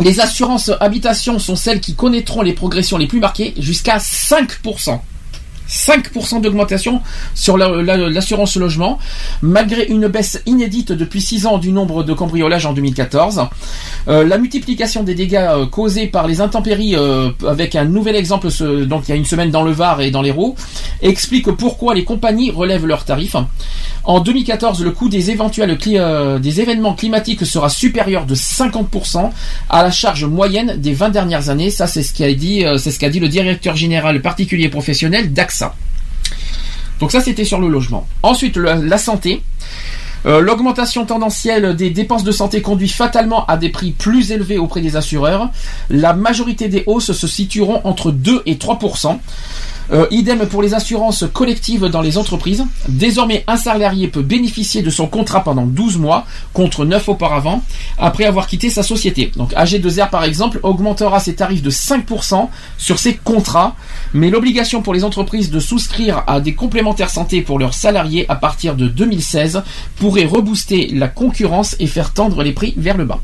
Les 0.00 0.20
assurances 0.20 0.70
habitation 0.80 1.38
sont 1.38 1.56
celles 1.56 1.80
qui 1.80 1.94
connaîtront 1.94 2.42
les 2.42 2.52
progressions 2.52 2.98
les 2.98 3.06
plus 3.06 3.20
marquées, 3.20 3.54
jusqu'à 3.58 3.98
5%. 3.98 5.00
5% 5.68 6.40
d'augmentation 6.40 7.00
sur 7.34 7.58
la- 7.58 7.82
la- 7.82 7.96
l'assurance 8.08 8.56
logement, 8.56 8.98
malgré 9.42 9.84
une 9.86 10.08
baisse 10.08 10.42
inédite 10.46 10.92
depuis 10.92 11.20
6 11.20 11.46
ans 11.46 11.58
du 11.58 11.72
nombre 11.72 12.02
de 12.02 12.12
cambriolages 12.12 12.66
en 12.66 12.72
2014. 12.72 13.42
Euh, 14.08 14.26
la 14.26 14.38
multiplication 14.38 15.02
des 15.02 15.14
dégâts 15.14 15.34
euh, 15.36 15.66
causés 15.66 16.06
par 16.06 16.26
les 16.26 16.40
intempéries, 16.40 16.96
euh, 16.96 17.30
avec 17.46 17.76
un 17.76 17.84
nouvel 17.84 18.16
exemple, 18.16 18.48
donc 18.86 19.04
il 19.06 19.10
y 19.10 19.12
a 19.12 19.16
une 19.16 19.24
semaine 19.26 19.50
dans 19.50 19.62
le 19.62 19.70
Var 19.72 20.00
et 20.00 20.10
dans 20.10 20.22
l'Hérault, 20.22 20.54
explique 21.02 21.50
pourquoi 21.52 21.94
les 21.94 22.04
compagnies 22.04 22.50
relèvent 22.50 22.86
leurs 22.86 23.04
tarifs. 23.04 23.36
En 24.04 24.20
2014, 24.20 24.82
le 24.82 24.90
coût 24.92 25.08
des 25.10 25.30
éventuels 25.30 25.76
euh, 25.88 26.38
des 26.38 26.60
événements 26.62 26.94
climatiques 26.94 27.44
sera 27.44 27.68
supérieur 27.68 28.24
de 28.24 28.34
50% 28.34 29.30
à 29.68 29.82
la 29.82 29.90
charge 29.90 30.24
moyenne 30.24 30.76
des 30.78 30.94
20 30.94 31.10
dernières 31.10 31.50
années. 31.50 31.70
Ça, 31.70 31.86
c'est 31.86 32.02
ce 32.02 32.14
qu'a 32.14 32.32
dit, 32.32 32.64
ce 32.78 32.98
qu'a 32.98 33.10
dit 33.10 33.20
le 33.20 33.28
directeur 33.28 33.76
général 33.76 34.22
particulier 34.22 34.68
professionnel 34.70 35.32
Donc 37.00 37.12
ça, 37.12 37.20
c'était 37.20 37.44
sur 37.44 37.60
le 37.60 37.68
logement. 37.68 38.06
Ensuite, 38.22 38.56
la 38.56 38.98
santé. 38.98 39.42
Euh, 40.26 40.40
L'augmentation 40.40 41.06
tendancielle 41.06 41.76
des 41.76 41.90
dépenses 41.90 42.24
de 42.24 42.32
santé 42.32 42.60
conduit 42.60 42.88
fatalement 42.88 43.46
à 43.46 43.56
des 43.56 43.68
prix 43.68 43.92
plus 43.92 44.32
élevés 44.32 44.58
auprès 44.58 44.80
des 44.80 44.96
assureurs. 44.96 45.50
La 45.90 46.12
majorité 46.12 46.68
des 46.68 46.82
hausses 46.86 47.12
se 47.12 47.26
situeront 47.28 47.80
entre 47.84 48.10
2 48.10 48.42
et 48.46 48.58
3 48.58 48.78
euh, 49.92 50.06
idem 50.10 50.46
pour 50.46 50.62
les 50.62 50.74
assurances 50.74 51.24
collectives 51.32 51.86
dans 51.86 52.00
les 52.00 52.18
entreprises. 52.18 52.64
Désormais, 52.88 53.44
un 53.46 53.56
salarié 53.56 54.08
peut 54.08 54.22
bénéficier 54.22 54.82
de 54.82 54.90
son 54.90 55.06
contrat 55.06 55.44
pendant 55.44 55.66
12 55.66 55.98
mois, 55.98 56.26
contre 56.52 56.84
9 56.84 57.08
auparavant, 57.08 57.62
après 57.98 58.24
avoir 58.24 58.46
quitté 58.46 58.70
sa 58.70 58.82
société. 58.82 59.32
Donc 59.36 59.52
AG2R, 59.52 60.10
par 60.10 60.24
exemple, 60.24 60.60
augmentera 60.62 61.20
ses 61.20 61.34
tarifs 61.34 61.62
de 61.62 61.70
5% 61.70 62.48
sur 62.76 62.98
ses 62.98 63.14
contrats, 63.14 63.76
mais 64.12 64.30
l'obligation 64.30 64.82
pour 64.82 64.94
les 64.94 65.04
entreprises 65.04 65.50
de 65.50 65.60
souscrire 65.60 66.24
à 66.26 66.40
des 66.40 66.54
complémentaires 66.54 67.10
santé 67.10 67.42
pour 67.42 67.58
leurs 67.58 67.74
salariés 67.74 68.26
à 68.28 68.36
partir 68.36 68.76
de 68.76 68.88
2016 68.88 69.62
pourrait 69.96 70.26
rebooster 70.26 70.88
la 70.92 71.08
concurrence 71.08 71.76
et 71.78 71.86
faire 71.86 72.12
tendre 72.12 72.42
les 72.42 72.52
prix 72.52 72.74
vers 72.76 72.96
le 72.96 73.04
bas. 73.04 73.20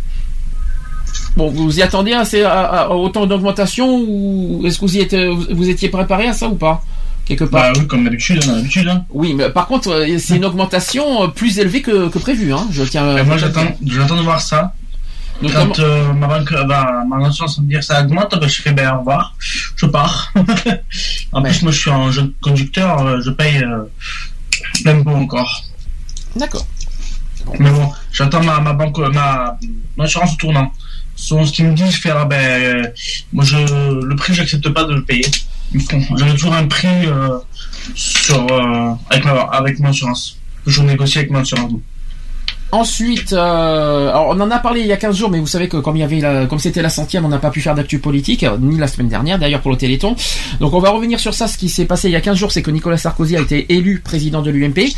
Bon, 1.37 1.51
vous 1.51 1.79
y 1.79 1.83
attendez 1.83 2.13
à, 2.13 2.25
ces- 2.25 2.43
à- 2.43 2.83
à 2.83 2.89
autant 2.91 3.27
d'augmentation 3.27 3.99
ou 4.07 4.63
est-ce 4.65 4.79
que 4.79 4.85
vous, 4.85 4.97
y 4.97 5.01
étiez, 5.01 5.29
vous 5.31 5.69
étiez 5.69 5.89
préparé 5.89 6.29
à 6.29 6.33
ça 6.33 6.49
ou 6.49 6.55
pas 6.55 6.83
quelque 7.25 7.45
part? 7.45 7.73
Bah 7.73 7.79
oui, 7.81 7.87
comme 7.87 8.05
d'habitude, 8.05 8.41
hein. 8.49 8.63
Hein. 8.89 9.05
Oui, 9.11 9.35
mais 9.35 9.49
par 9.51 9.67
contre, 9.67 9.89
euh, 9.91 10.19
c'est 10.19 10.37
une 10.37 10.45
augmentation 10.45 11.25
euh, 11.25 11.29
plus 11.29 11.59
élevée 11.59 11.83
que, 11.83 12.09
que 12.09 12.19
prévu. 12.19 12.53
Hein. 12.53 12.67
Je 12.71 12.83
tiens. 12.85 13.17
Et 13.17 13.23
moi, 13.25 13.37
j'attends, 13.39 13.67
j'attends 13.85 14.17
de 14.17 14.23
voir 14.23 14.41
ça. 14.41 14.75
Notamment- 15.43 15.73
Quand 15.75 15.79
euh, 15.81 16.13
ma 16.13 16.27
banque, 16.29 16.53
va, 16.53 17.03
ma 17.09 17.27
assurance 17.27 17.57
va 17.57 17.65
me 17.65 17.69
dire 17.69 17.81
que 17.81 17.85
ça 17.87 18.01
augmente, 18.03 18.39
ben, 18.39 18.49
je 18.49 18.63
fais 18.63 18.71
ben 18.73 18.95
au 18.95 18.99
revoir, 19.01 19.35
je 19.75 19.87
pars. 19.87 20.33
en 21.33 21.43
plus, 21.43 21.63
moi, 21.63 21.73
je 21.73 21.79
suis 21.81 21.91
un 21.91 22.11
jeune 22.13 22.33
conducteur, 22.41 23.21
je 23.21 23.31
paye 23.31 23.57
euh, 23.65 23.83
l'impôt 24.85 25.11
encore. 25.11 25.63
D'accord. 26.37 26.67
Mais 27.59 27.71
bon, 27.71 27.91
j'attends 28.13 28.43
ma, 28.45 28.61
ma 28.61 28.73
banque, 28.75 28.99
ma, 29.13 29.59
ma 29.97 30.05
assurance 30.05 30.35
au 30.35 30.37
tournant. 30.37 30.71
Selon 31.17 31.47
ce 31.47 31.53
qu'ils 31.53 31.67
me 31.67 31.75
disent, 31.75 31.97
fais, 31.97 32.11
ah 32.11 32.25
ben, 32.25 32.37
euh, 32.37 32.83
moi, 33.33 33.45
je, 33.45 33.57
le 33.57 34.17
prix, 34.17 34.35
j'accepte 34.35 34.69
pas 34.71 34.85
de 34.85 34.95
le 34.95 35.03
payer. 35.05 35.27
Ils 35.73 35.81
font- 35.81 36.03
J'en 36.17 36.27
ai 36.27 36.33
toujours 36.33 36.55
un 36.55 36.67
prix 36.67 36.89
euh, 37.07 37.39
sur, 37.95 38.47
euh, 38.51 38.91
avec, 39.11 39.25
ma, 39.25 39.33
avec 39.43 39.79
mon 39.81 39.89
assurance. 39.89 40.37
Je 40.67 40.83
négocie 40.83 41.19
avec 41.19 41.31
mon 41.31 41.39
assurance. 41.41 41.73
Ensuite, 42.73 43.33
euh, 43.33 44.09
alors 44.09 44.29
on 44.31 44.41
en 44.41 44.51
a 44.51 44.59
parlé 44.59 44.81
il 44.81 44.87
y 44.89 44.93
a 44.93 44.97
15 44.97 45.17
jours, 45.17 45.31
mais 45.31 45.39
vous 45.39 45.47
savez 45.47 45.69
que 45.69 45.77
comme 45.77 45.97
il 45.97 46.01
y 46.01 46.03
avait 46.03 46.49
comme 46.49 46.59
c'était 46.59 46.83
la 46.83 46.89
centième, 46.89 47.25
on 47.25 47.29
n'a 47.29 47.39
pas 47.39 47.51
pu 47.51 47.61
faire 47.61 47.77
d'actu 47.77 48.01
politique, 48.01 48.43
euh, 48.43 48.57
ni 48.59 48.77
la 48.79 48.89
semaine 48.89 49.09
dernière 49.09 49.39
d'ailleurs 49.39 49.61
pour 49.61 49.71
le 49.71 49.77
Téléthon. 49.77 50.17
Donc 50.59 50.75
on 50.75 50.81
va 50.81 50.91
revenir 50.91 51.21
sur 51.21 51.35
ça. 51.35 51.47
Ce 51.47 51.57
qui 51.57 51.69
s'est 51.69 51.85
passé 51.85 52.09
il 52.09 52.13
y 52.13 52.17
a 52.17 52.21
15 52.21 52.37
jours, 52.37 52.51
c'est 52.51 52.63
que 52.63 52.73
Nicolas 52.73 52.97
Sarkozy 52.97 53.37
a 53.37 53.41
été 53.41 53.73
élu 53.75 54.01
président 54.01 54.43
de 54.43 54.51
l'UMP. 54.51 54.89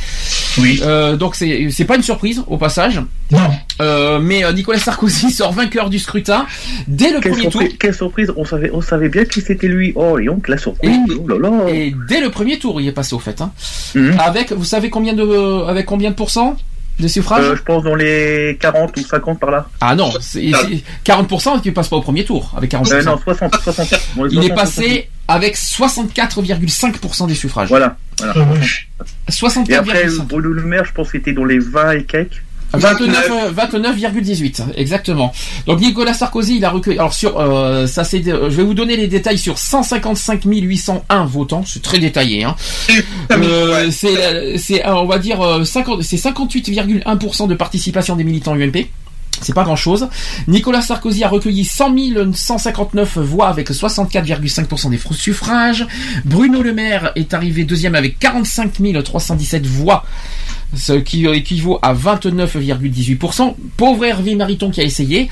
Oui. 0.58 0.80
Euh, 0.82 1.16
donc 1.16 1.34
c'est 1.34 1.68
c'est 1.70 1.84
pas 1.84 1.96
une 1.96 2.02
surprise 2.02 2.42
au 2.46 2.56
passage. 2.56 3.00
Non. 3.30 3.50
Euh, 3.80 4.18
mais 4.20 4.44
euh, 4.44 4.52
Nicolas 4.52 4.78
Sarkozy 4.78 5.30
sort 5.32 5.52
vainqueur 5.52 5.90
du 5.90 5.98
scrutin 5.98 6.46
dès 6.86 7.10
le 7.12 7.20
Quelle 7.20 7.32
premier 7.32 7.48
tour. 7.48 7.62
quelle 7.78 7.94
surprise, 7.94 8.32
on 8.36 8.44
savait, 8.44 8.70
on 8.72 8.80
savait 8.80 9.08
bien 9.08 9.24
qui 9.24 9.40
c'était 9.40 9.68
lui. 9.68 9.92
Oh, 9.96 10.18
et 10.18 10.24
donc 10.26 10.48
la 10.48 10.58
surprise. 10.58 10.96
oh 11.20 11.28
là 11.28 11.38
là. 11.38 11.68
Et 11.68 11.94
dès 12.08 12.20
le 12.20 12.30
premier 12.30 12.58
tour, 12.58 12.80
il 12.80 12.88
est 12.88 12.92
passé 12.92 13.14
au 13.14 13.18
fait. 13.18 13.40
Hein. 13.40 13.52
Mhm. 13.94 14.16
Avec, 14.18 14.52
vous 14.52 14.64
savez 14.64 14.90
combien 14.90 15.12
de, 15.12 15.64
avec 15.68 15.86
combien 15.86 16.10
de 16.10 16.16
pourcents? 16.16 16.56
De 16.98 17.08
suffrages 17.08 17.44
Euh, 17.44 17.56
je 17.56 17.62
pense 17.62 17.84
dans 17.84 17.94
les 17.94 18.56
40 18.60 18.96
ou 18.96 19.00
50 19.00 19.38
par 19.38 19.50
là. 19.50 19.68
Ah 19.80 19.94
non, 19.94 20.10
c'est 20.20 20.50
c'est 20.50 20.82
40% 21.04 21.60
qui 21.60 21.70
passe 21.70 21.88
pas 21.88 21.96
au 21.96 22.00
premier 22.00 22.24
tour 22.24 22.52
avec 22.56 22.70
40%. 22.72 22.92
Euh, 22.92 23.02
non, 23.02 23.18
60, 23.22 23.54
60. 23.62 23.90
Dans 24.16 24.24
les 24.24 24.32
Il 24.32 24.38
est 24.38 24.48
60, 24.48 24.56
passé 24.58 25.08
avec 25.28 25.56
64,5% 25.56 27.26
des 27.26 27.34
suffrages. 27.34 27.68
Voilà. 27.68 27.96
voilà. 28.18 28.34
Et 29.28 29.30
64,5. 29.32 29.74
après, 29.74 30.06
Bruno 30.26 30.50
Le 30.50 30.62
Maire, 30.62 30.84
je 30.84 30.92
pense 30.92 31.08
que 31.08 31.18
c'était 31.18 31.32
dans 31.32 31.44
les 31.44 31.58
20 31.58 31.92
et 31.92 32.04
quelques. 32.04 32.42
29, 32.72 33.30
euh, 33.30 33.52
29,18 33.52 34.62
exactement. 34.76 35.32
Donc 35.66 35.80
Nicolas 35.80 36.14
Sarkozy, 36.14 36.56
il 36.56 36.64
a 36.64 36.70
recueilli. 36.70 36.98
Alors 36.98 37.14
sur 37.14 37.38
euh, 37.38 37.86
ça 37.86 38.04
c'est, 38.04 38.26
euh, 38.28 38.50
je 38.50 38.56
vais 38.56 38.62
vous 38.62 38.74
donner 38.74 38.96
les 38.96 39.06
détails 39.06 39.38
sur 39.38 39.58
155 39.58 40.42
801 40.44 41.24
votants, 41.26 41.64
c'est 41.66 41.82
très 41.82 41.98
détaillé. 41.98 42.44
Hein. 42.44 42.56
Euh, 43.32 43.90
c'est, 43.90 44.16
euh, 44.16 44.56
c'est, 44.58 44.86
on 44.86 45.06
va 45.06 45.18
dire 45.18 45.40
euh, 45.40 45.64
50, 45.64 46.02
c'est 46.02 46.16
58,1% 46.16 47.48
de 47.48 47.54
participation 47.54 48.16
des 48.16 48.24
militants 48.24 48.54
UMP. 48.54 48.88
C'est 49.42 49.52
pas 49.52 49.64
grand 49.64 49.76
chose. 49.76 50.08
Nicolas 50.48 50.80
Sarkozy 50.80 51.22
a 51.24 51.28
recueilli 51.28 51.64
100 51.64 52.32
159 52.32 53.18
voix 53.18 53.48
avec 53.48 53.70
64,5% 53.70 54.90
des 54.90 55.00
suffrages. 55.14 55.86
Bruno 56.24 56.62
Le 56.62 56.72
Maire 56.72 57.12
est 57.16 57.34
arrivé 57.34 57.64
deuxième 57.64 57.94
avec 57.94 58.18
45 58.18 58.72
317 59.04 59.66
voix 59.66 60.04
ce 60.74 60.92
qui 60.94 61.26
équivaut 61.26 61.78
à 61.82 61.94
29,18%. 61.94 63.54
Pauvre 63.76 64.04
Hervé 64.04 64.34
Mariton 64.34 64.70
qui 64.70 64.80
a 64.80 64.84
essayé, 64.84 65.28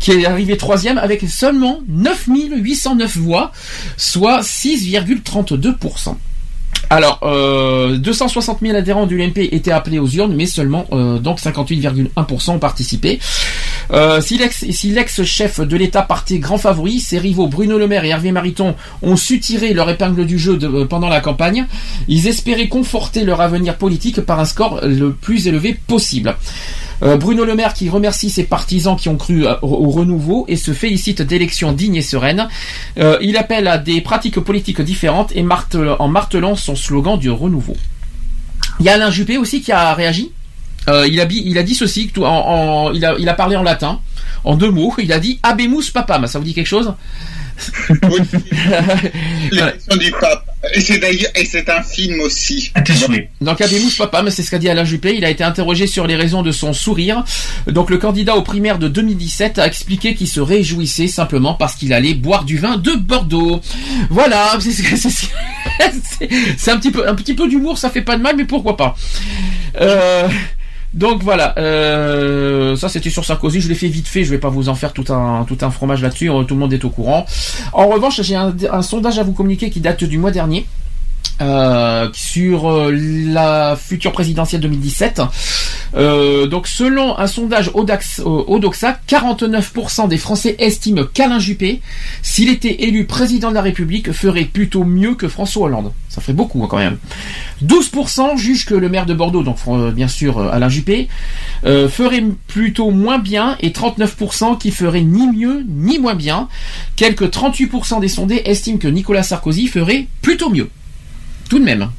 qui 0.00 0.12
est 0.12 0.26
arrivé 0.26 0.56
troisième 0.56 0.98
avec 0.98 1.22
seulement 1.28 1.80
9809 1.88 3.16
voix, 3.16 3.52
soit 3.96 4.40
6,32%. 4.40 6.16
Alors, 6.90 7.20
euh, 7.22 7.96
260 7.96 8.58
000 8.60 8.76
adhérents 8.76 9.06
du 9.06 9.16
LMP 9.16 9.48
étaient 9.52 9.70
appelés 9.72 9.98
aux 9.98 10.08
urnes, 10.08 10.34
mais 10.34 10.44
seulement 10.44 10.84
euh, 10.92 11.18
donc 11.18 11.40
58,1% 11.40 12.50
ont 12.50 12.58
participé. 12.58 13.18
Euh, 13.92 14.20
si 14.20 14.36
l'ex- 14.36 14.70
si 14.70 14.90
l'ex-chef 14.90 15.60
de 15.60 15.76
l'État 15.76 16.02
partait 16.02 16.38
grand 16.38 16.58
favori, 16.58 17.00
ses 17.00 17.18
rivaux 17.18 17.46
Bruno 17.48 17.78
Le 17.78 17.88
Maire 17.88 18.04
et 18.04 18.08
Hervé 18.10 18.30
Mariton 18.30 18.74
ont 19.02 19.16
su 19.16 19.40
tirer 19.40 19.72
leur 19.72 19.88
épingle 19.88 20.26
du 20.26 20.38
jeu 20.38 20.58
euh, 20.62 20.84
pendant 20.84 21.08
la 21.08 21.20
campagne. 21.20 21.66
Ils 22.08 22.26
espéraient 22.28 22.68
conforter 22.68 23.24
leur 23.24 23.40
avenir 23.40 23.76
politique 23.76 24.20
par 24.20 24.38
un 24.38 24.44
score 24.44 24.80
le 24.82 25.12
plus 25.12 25.48
élevé 25.48 25.78
possible. 25.86 26.36
Euh, 27.02 27.16
Bruno 27.16 27.44
Le 27.44 27.54
Maire 27.54 27.74
qui 27.74 27.88
remercie 27.88 28.30
ses 28.30 28.44
partisans 28.44 28.96
qui 28.96 29.08
ont 29.08 29.16
cru 29.16 29.46
euh, 29.46 29.54
au, 29.62 29.86
au 29.86 29.90
renouveau 29.90 30.44
et 30.48 30.56
se 30.56 30.72
félicite 30.72 31.22
d'élections 31.22 31.72
dignes 31.72 31.96
et 31.96 32.02
sereines. 32.02 32.48
Euh, 32.98 33.18
il 33.20 33.36
appelle 33.36 33.66
à 33.66 33.78
des 33.78 34.00
pratiques 34.00 34.40
politiques 34.40 34.80
différentes 34.80 35.32
et 35.34 35.44
en 35.98 36.08
martelant 36.08 36.56
son 36.56 36.76
slogan 36.76 37.18
du 37.18 37.30
renouveau. 37.30 37.76
Il 38.80 38.86
y 38.86 38.88
a 38.88 38.94
Alain 38.94 39.10
Juppé 39.10 39.36
aussi 39.36 39.60
qui 39.60 39.72
a 39.72 39.94
réagi. 39.94 40.32
Il, 40.88 41.20
a, 41.20 41.26
dit 41.62 41.74
ceci, 41.74 42.10
il 42.16 43.28
a 43.28 43.34
parlé 43.34 43.54
en 43.54 43.62
latin, 43.62 44.00
en 44.42 44.56
deux 44.56 44.70
mots. 44.70 44.92
Il 44.98 45.12
a 45.12 45.20
dit 45.20 45.38
Abemus 45.44 45.90
papam. 45.92 46.26
Ça 46.26 46.38
vous 46.40 46.44
dit 46.44 46.54
quelque 46.54 46.66
chose? 46.66 46.92
L'élection 49.50 49.96
du 49.96 50.10
pape. 50.12 50.44
Et 50.74 50.80
c'est 50.80 50.98
d'ailleurs, 50.98 51.30
et 51.34 51.44
c'est 51.44 51.68
un 51.68 51.82
film 51.82 52.20
aussi. 52.20 52.70
Donc 53.40 53.60
Abemus 53.60 53.90
Papam, 53.98 54.30
c'est 54.30 54.42
ce 54.42 54.50
qu'a 54.50 54.58
dit 54.58 54.68
Alain 54.68 54.84
Juppé. 54.84 55.14
Il 55.16 55.24
a 55.24 55.30
été 55.30 55.42
interrogé 55.42 55.86
sur 55.88 56.06
les 56.06 56.14
raisons 56.14 56.42
de 56.42 56.52
son 56.52 56.72
sourire. 56.72 57.24
Donc 57.66 57.90
le 57.90 57.98
candidat 57.98 58.36
aux 58.36 58.42
primaires 58.42 58.78
de 58.78 58.86
2017 58.88 59.58
a 59.58 59.66
expliqué 59.66 60.14
qu'il 60.14 60.28
se 60.28 60.40
réjouissait 60.40 61.08
simplement 61.08 61.54
parce 61.54 61.74
qu'il 61.74 61.92
allait 61.92 62.14
boire 62.14 62.44
du 62.44 62.58
vin 62.58 62.76
de 62.76 62.92
Bordeaux. 62.94 63.60
Voilà, 64.10 64.56
c'est 64.60 64.70
c'est- 64.70 64.96
c'est- 64.96 65.10
c'est- 66.18 66.28
c'est 66.56 66.70
un 66.70 66.78
petit 66.78 66.92
peu 66.92 67.08
un 67.08 67.14
petit 67.16 67.34
peu 67.34 67.48
d'humour, 67.48 67.76
ça 67.78 67.90
fait 67.90 68.02
pas 68.02 68.16
de 68.16 68.22
mal, 68.22 68.36
mais 68.36 68.44
pourquoi 68.44 68.76
pas. 68.76 68.94
Euh, 69.80 70.28
donc 70.94 71.22
voilà, 71.22 71.54
euh, 71.58 72.76
ça 72.76 72.88
c'était 72.88 73.10
sur 73.10 73.24
Sarkozy, 73.24 73.60
je 73.60 73.68
l'ai 73.68 73.74
fait 73.74 73.88
vite 73.88 74.08
fait, 74.08 74.24
je 74.24 74.30
vais 74.30 74.38
pas 74.38 74.50
vous 74.50 74.68
en 74.68 74.74
faire 74.74 74.92
tout 74.92 75.10
un 75.12 75.44
tout 75.44 75.58
un 75.62 75.70
fromage 75.70 76.02
là-dessus, 76.02 76.30
euh, 76.30 76.42
tout 76.42 76.54
le 76.54 76.60
monde 76.60 76.72
est 76.72 76.84
au 76.84 76.90
courant. 76.90 77.24
En 77.72 77.88
revanche, 77.88 78.20
j'ai 78.20 78.36
un, 78.36 78.54
un 78.70 78.82
sondage 78.82 79.18
à 79.18 79.22
vous 79.22 79.32
communiquer 79.32 79.70
qui 79.70 79.80
date 79.80 80.04
du 80.04 80.18
mois 80.18 80.30
dernier. 80.30 80.66
Euh, 81.40 82.08
sur 82.12 82.70
euh, 82.70 82.90
la 82.92 83.76
future 83.76 84.12
présidentielle 84.12 84.60
2017. 84.60 85.22
Euh, 85.94 86.46
donc 86.46 86.66
selon 86.66 87.18
un 87.18 87.26
sondage 87.26 87.70
Audax, 87.74 88.20
euh, 88.20 88.44
Odoxa, 88.46 88.98
49% 89.08 90.08
des 90.08 90.16
Français 90.16 90.56
estiment 90.58 91.02
qu'Alain 91.12 91.38
Juppé, 91.38 91.82
s'il 92.22 92.48
était 92.48 92.84
élu 92.84 93.04
président 93.06 93.50
de 93.50 93.54
la 93.54 93.62
République, 93.62 94.12
ferait 94.12 94.44
plutôt 94.44 94.84
mieux 94.84 95.14
que 95.14 95.28
François 95.28 95.66
Hollande. 95.66 95.92
Ça 96.08 96.20
ferait 96.20 96.32
beaucoup 96.32 96.62
hein, 96.64 96.68
quand 96.68 96.78
même. 96.78 96.98
12% 97.64 98.38
jugent 98.38 98.64
que 98.64 98.74
le 98.74 98.88
maire 98.88 99.06
de 99.06 99.14
Bordeaux, 99.14 99.42
donc 99.42 99.56
euh, 99.68 99.90
bien 99.90 100.08
sûr 100.08 100.40
Alain 100.40 100.68
Juppé, 100.68 101.08
ferait 101.62 102.24
plutôt 102.48 102.90
moins 102.90 103.18
bien 103.18 103.56
et 103.60 103.70
39% 103.70 104.58
qui 104.58 104.70
ferait 104.70 105.02
ni 105.02 105.26
mieux 105.28 105.64
ni 105.68 105.98
moins 105.98 106.14
bien. 106.14 106.48
Quelques 106.96 107.26
38% 107.26 108.00
des 108.00 108.08
sondés 108.08 108.42
estiment 108.44 108.78
que 108.78 108.88
Nicolas 108.88 109.22
Sarkozy 109.22 109.68
ferait 109.68 110.06
plutôt 110.22 110.50
mieux. 110.50 110.68
Tout 111.52 111.58
de 111.58 111.64
même. 111.64 111.90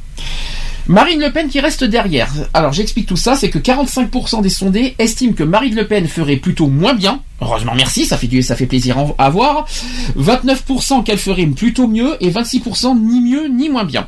Marine 0.88 1.20
Le 1.20 1.32
Pen 1.32 1.48
qui 1.48 1.60
reste 1.60 1.84
derrière. 1.84 2.34
Alors 2.56 2.74
j'explique 2.74 3.06
tout 3.06 3.16
ça, 3.16 3.36
c'est 3.36 3.52
que 3.52 3.60
45% 3.60 4.42
des 4.42 4.50
sondés 4.50 4.96
estiment 4.98 5.34
que 5.34 5.44
Marine 5.44 5.76
Le 5.76 5.86
Pen 5.86 6.08
ferait 6.08 6.38
plutôt 6.38 6.66
moins 6.66 6.96
bien. 6.96 7.22
Heureusement 7.40 7.74
merci, 7.76 8.08
ça 8.08 8.18
fait 8.18 8.26
du, 8.26 8.42
ça 8.42 8.56
fait 8.56 8.66
plaisir 8.66 8.98
à 9.20 9.30
voir. 9.30 9.68
29% 10.18 11.04
qu'elle 11.04 11.20
ferait 11.20 11.46
plutôt 11.46 11.88
mieux 11.88 12.18
et 12.20 12.32
26% 12.32 13.00
ni 13.00 13.22
mieux 13.22 13.48
ni 13.48 13.70
moins 13.70 13.84
bien. 13.84 14.08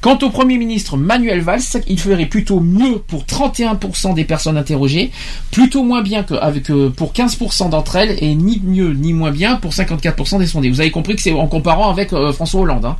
Quant 0.00 0.16
au 0.22 0.30
Premier 0.30 0.58
ministre 0.58 0.96
Manuel 0.96 1.40
Valls, 1.40 1.60
il 1.88 1.98
ferait 1.98 2.26
plutôt 2.26 2.60
mieux 2.60 3.00
pour 3.04 3.24
31% 3.24 4.14
des 4.14 4.24
personnes 4.24 4.56
interrogées, 4.56 5.10
plutôt 5.50 5.82
moins 5.82 6.02
bien 6.02 6.22
que 6.22 6.34
avec 6.34 6.70
euh, 6.70 6.88
pour 6.88 7.12
15% 7.12 7.70
d'entre 7.70 7.96
elles 7.96 8.16
et 8.22 8.36
ni 8.36 8.62
mieux 8.62 8.92
ni 8.92 9.12
moins 9.12 9.32
bien 9.32 9.56
pour 9.56 9.72
54% 9.72 10.38
des 10.38 10.46
sondés. 10.46 10.70
Vous 10.70 10.80
avez 10.80 10.92
compris 10.92 11.16
que 11.16 11.22
c'est 11.22 11.32
en 11.32 11.48
comparant 11.48 11.90
avec 11.90 12.12
euh, 12.12 12.32
François 12.32 12.60
Hollande. 12.60 12.84
Hein. 12.84 12.96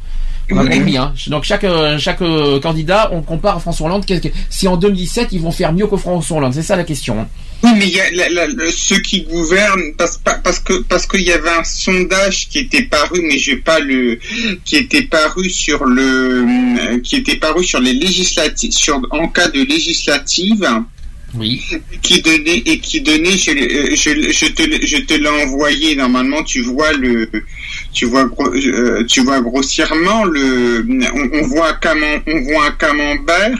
On 0.50 0.58
a 0.58 0.62
Oui. 0.64 0.70
compris, 0.78 0.96
hein. 0.98 1.14
Donc 1.28 1.44
chaque 1.44 1.64
euh, 1.64 1.98
chaque 1.98 2.20
euh, 2.22 2.60
candidat, 2.60 3.08
on 3.12 3.22
compare 3.22 3.56
à 3.56 3.60
François 3.60 3.86
Hollande. 3.86 4.04
Si 4.50 4.68
en 4.68 4.76
2017 4.76 5.28
ils 5.32 5.40
vont 5.40 5.50
faire 5.52 5.72
mieux 5.72 5.86
que 5.86 5.96
François 5.96 6.36
Hollande, 6.36 6.52
c'est 6.54 6.62
ça 6.62 6.76
la 6.76 6.84
question. 6.84 7.18
hein. 7.20 7.28
Oui, 7.62 7.70
mais 7.78 7.86
il 7.86 7.94
y 7.94 8.00
a 8.00 8.10
la- 8.10 8.28
la- 8.28 8.46
le- 8.46 8.70
ceux 8.70 8.98
qui 8.98 9.22
gouvernent 9.22 9.94
parce, 9.96 10.18
pa- 10.18 10.34
parce 10.44 10.58
que 10.60 10.82
parce 10.82 11.06
qu'il 11.06 11.22
y 11.22 11.32
avait 11.32 11.48
un 11.48 11.64
sondage 11.64 12.48
qui 12.50 12.58
était 12.58 12.82
paru, 12.82 13.22
mais 13.26 13.38
je 13.38 13.52
vais 13.52 13.56
pas 13.56 13.78
le 13.80 14.18
qui 14.66 14.76
était 14.76 15.04
paru 15.04 15.48
sur 15.48 15.84
le 15.86 16.02
euh, 16.44 17.00
qui 17.02 17.16
était 17.16 17.36
paru 17.36 17.64
sur 17.64 17.80
les 17.80 17.94
législatives 17.94 18.72
sur 18.72 19.00
en 19.12 19.28
cas 19.28 19.48
de 19.48 19.62
législative. 19.62 20.68
Oui. 21.36 21.64
Qui 22.02 22.22
donnait 22.22 22.62
et 22.64 22.78
qui 22.78 23.00
donnait, 23.00 23.36
je, 23.36 23.50
euh, 23.50 23.94
je, 23.94 24.32
je 24.32 24.46
te 24.46 24.86
je 24.86 24.98
te 25.02 25.14
l'ai 25.14 25.28
envoyé. 25.28 25.96
Normalement, 25.96 26.42
tu 26.44 26.60
vois 26.62 26.92
le, 26.92 27.28
tu 27.92 28.06
vois 28.06 28.30
euh, 28.40 29.04
tu 29.04 29.22
vois 29.22 29.40
grossièrement 29.40 30.24
le, 30.24 30.86
on, 31.14 31.38
on 31.38 31.46
voit 31.48 31.70
un 31.70 31.74
camembert, 31.74 32.22
on 32.26 32.40
voit 32.42 32.66
un 32.66 32.72
camembert 32.72 33.58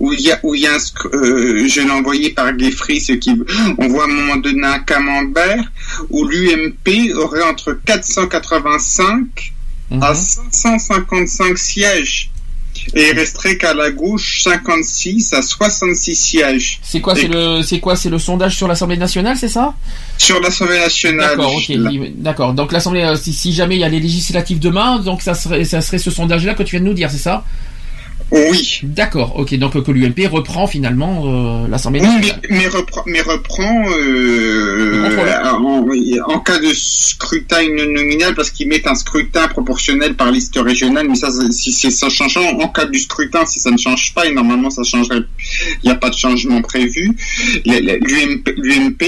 où 0.00 0.12
il 0.12 0.20
y 0.20 0.32
a 0.32 0.40
où 0.42 0.54
il 0.54 0.62
y 0.62 0.66
a 0.66 0.74
un, 0.74 0.78
euh, 1.14 1.66
je 1.66 1.80
l'ai 1.80 1.90
envoyé 1.90 2.30
par 2.30 2.58
Geoffrey, 2.58 3.00
ce 3.00 3.12
qui, 3.12 3.32
on 3.78 3.88
voit 3.88 4.04
à 4.04 4.06
un 4.06 4.12
moment 4.12 4.36
donné 4.36 4.66
un 4.66 4.80
camembert 4.80 5.64
où 6.10 6.24
l'UMP 6.26 7.14
aurait 7.14 7.42
entre 7.42 7.78
485 7.84 9.52
à 10.00 10.14
555 10.14 11.56
sièges. 11.56 12.30
Et 12.94 13.08
il 13.10 13.18
resterait 13.18 13.56
qu'à 13.56 13.74
la 13.74 13.90
gauche 13.90 14.42
56 14.42 15.32
à 15.32 15.42
66 15.42 16.14
sièges. 16.14 16.80
C'est 16.82 17.00
quoi, 17.00 17.14
c'est 17.14 17.28
le, 17.28 17.62
c'est 17.62 17.80
quoi, 17.80 17.96
c'est 17.96 18.10
le 18.10 18.18
sondage 18.18 18.56
sur 18.56 18.68
l'Assemblée 18.68 18.96
nationale, 18.96 19.36
c'est 19.36 19.48
ça? 19.48 19.74
Sur 20.18 20.40
l'Assemblée 20.40 20.78
nationale. 20.78 21.36
D'accord, 21.36 21.54
ok, 21.54 21.72
d'accord. 22.16 22.52
Donc 22.54 22.72
l'Assemblée, 22.72 23.02
euh, 23.02 23.16
si, 23.16 23.32
si 23.32 23.52
jamais 23.52 23.76
il 23.76 23.80
y 23.80 23.84
a 23.84 23.88
les 23.88 24.00
législatives 24.00 24.58
demain, 24.58 24.98
donc 24.98 25.22
ça 25.22 25.34
serait, 25.34 25.64
ça 25.64 25.80
serait 25.80 25.98
ce 25.98 26.10
sondage-là 26.10 26.54
que 26.54 26.62
tu 26.62 26.76
viens 26.76 26.80
de 26.80 26.86
nous 26.86 26.94
dire, 26.94 27.10
c'est 27.10 27.18
ça? 27.18 27.44
Oui. 28.32 28.80
D'accord, 28.82 29.38
ok. 29.38 29.54
Donc 29.56 29.80
que 29.84 29.92
l'UMP 29.92 30.26
reprend 30.30 30.66
finalement 30.66 31.22
euh, 31.64 31.68
l'Assemblée 31.68 32.00
Oui, 32.00 32.06
nationale. 32.06 32.40
mais, 32.50 32.56
mais 32.58 32.66
reprend, 32.66 33.02
mais 33.06 33.20
reprend 33.20 33.84
euh, 34.00 35.54
en, 35.54 35.80
oui, 35.82 36.18
en 36.26 36.40
cas 36.40 36.58
de 36.58 36.72
scrutin 36.74 37.62
nominal, 37.94 38.34
parce 38.34 38.50
qu'ils 38.50 38.66
mettent 38.68 38.86
un 38.88 38.94
scrutin 38.96 39.46
proportionnel 39.48 40.14
par 40.14 40.32
liste 40.32 40.56
régionale, 40.56 41.06
mais 41.08 41.14
ça, 41.14 41.28
si 41.50 41.72
ça 41.72 42.08
changeant, 42.08 42.44
en 42.60 42.68
cas 42.68 42.86
du 42.86 42.98
scrutin, 42.98 43.46
si 43.46 43.60
ça 43.60 43.70
ne 43.70 43.76
change 43.78 44.12
pas, 44.14 44.26
et 44.26 44.32
normalement 44.32 44.70
ça 44.70 44.82
changerait, 44.82 45.20
il 45.82 45.86
n'y 45.86 45.90
a 45.92 45.94
pas 45.96 46.10
de 46.10 46.16
changement 46.16 46.60
prévu, 46.62 47.12
l'UMP, 47.64 48.54
l'UMP, 48.56 49.02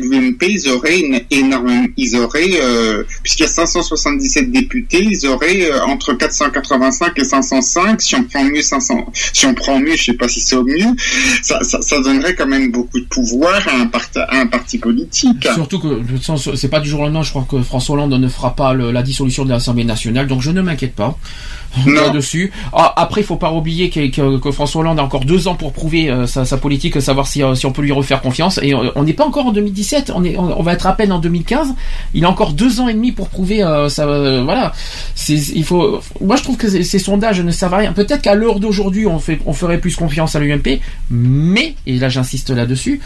l'UMP, 0.00 0.42
ils 0.48 0.68
auraient 0.68 0.98
une 0.98 1.20
énorme, 1.30 1.86
ils 1.96 2.16
auraient, 2.16 2.58
euh, 2.60 3.04
puisqu'il 3.22 3.44
y 3.44 3.46
a 3.46 3.48
577 3.48 4.50
députés, 4.50 5.02
ils 5.02 5.26
auraient 5.28 5.70
euh, 5.70 5.84
entre 5.84 6.12
485 6.14 7.12
et 7.18 7.24
505, 7.24 8.00
si 8.02 8.16
on 8.16 8.24
prend 8.24 8.42
mieux 8.44 8.62
500, 8.64 9.06
si 9.32 9.46
on 9.46 9.54
prend 9.54 9.78
mieux, 9.78 9.96
je 9.96 10.04
sais 10.04 10.14
pas 10.14 10.28
si 10.28 10.40
c'est 10.40 10.56
au 10.56 10.64
mieux, 10.64 10.94
ça, 11.42 11.58
donnerait 12.02 12.34
quand 12.34 12.46
même 12.46 12.70
beaucoup 12.70 13.00
de 13.00 13.06
pouvoir 13.06 13.60
à 13.68 14.36
un, 14.36 14.46
parti, 14.46 14.78
politique. 14.78 15.46
Surtout 15.54 15.78
que 15.78 15.88
c'est 16.56 16.68
pas 16.68 16.80
du 16.80 16.88
jour 16.88 17.00
au 17.00 17.02
lendemain. 17.04 17.22
Je 17.22 17.30
crois 17.30 17.46
que 17.48 17.62
François 17.62 17.94
Hollande 17.94 18.14
ne 18.14 18.28
fera 18.28 18.56
pas 18.56 18.74
la 18.74 19.02
dissolution 19.02 19.44
de 19.44 19.50
l'Assemblée 19.50 19.84
nationale, 19.84 20.26
donc 20.26 20.40
je 20.40 20.50
ne 20.50 20.62
m'inquiète 20.62 20.94
pas 20.94 21.18
là-dessus. 21.86 22.52
Ah, 22.72 22.92
après, 22.96 23.20
il 23.20 23.24
faut 23.24 23.36
pas 23.36 23.52
oublier 23.52 23.90
que, 23.90 24.08
que- 24.10 24.38
que 24.38 24.50
François 24.50 24.80
Hollande 24.82 24.98
a 24.98 25.02
encore 25.02 25.24
deux 25.24 25.48
ans 25.48 25.54
pour 25.54 25.72
prouver 25.72 26.10
euh, 26.10 26.26
sa, 26.26 26.44
sa 26.44 26.56
politique, 26.56 27.00
savoir 27.00 27.26
si, 27.26 27.42
euh, 27.42 27.54
si 27.54 27.66
on 27.66 27.72
peut 27.72 27.82
lui 27.82 27.92
refaire 27.92 28.20
confiance. 28.20 28.58
Et 28.62 28.74
euh, 28.74 28.90
on 28.96 29.04
n'est 29.04 29.12
pas 29.12 29.24
encore 29.26 29.46
en 29.46 29.52
2017, 29.52 30.12
on, 30.14 30.24
est, 30.24 30.36
on, 30.38 30.62
va 30.62 30.72
être 30.72 30.86
à 30.86 30.92
peine 30.94 31.12
en 31.12 31.18
2015. 31.18 31.74
Il 32.14 32.24
a 32.24 32.30
encore 32.30 32.52
deux 32.52 32.80
ans 32.80 32.88
et 32.88 32.94
demi 32.94 33.12
pour 33.12 33.28
prouver 33.28 33.62
euh, 33.62 33.88
ça. 33.88 34.04
euh, 34.04 34.42
voilà, 34.44 34.72
il 35.28 35.64
faut. 35.64 36.00
Moi, 36.20 36.36
je 36.36 36.42
trouve 36.42 36.56
que 36.56 36.68
ces, 36.68 36.82
ces 36.84 36.98
sondages 36.98 37.40
ne 37.40 37.50
servent 37.50 37.74
à 37.74 37.78
rien. 37.78 37.92
Peut-être 37.92 38.22
qu'à 38.22 38.34
l'heure 38.34 38.60
d'aujourd'hui, 38.60 39.06
on 39.06 39.18
fait, 39.18 39.38
on 39.46 39.52
ferait 39.52 39.78
plus 39.78 39.96
confiance 39.96 40.36
à 40.36 40.40
l'UMP, 40.40 40.80
mais 41.10 41.74
et 41.86 41.98
là, 41.98 42.08
j'insiste 42.08 42.50
là-dessus. 42.50 43.00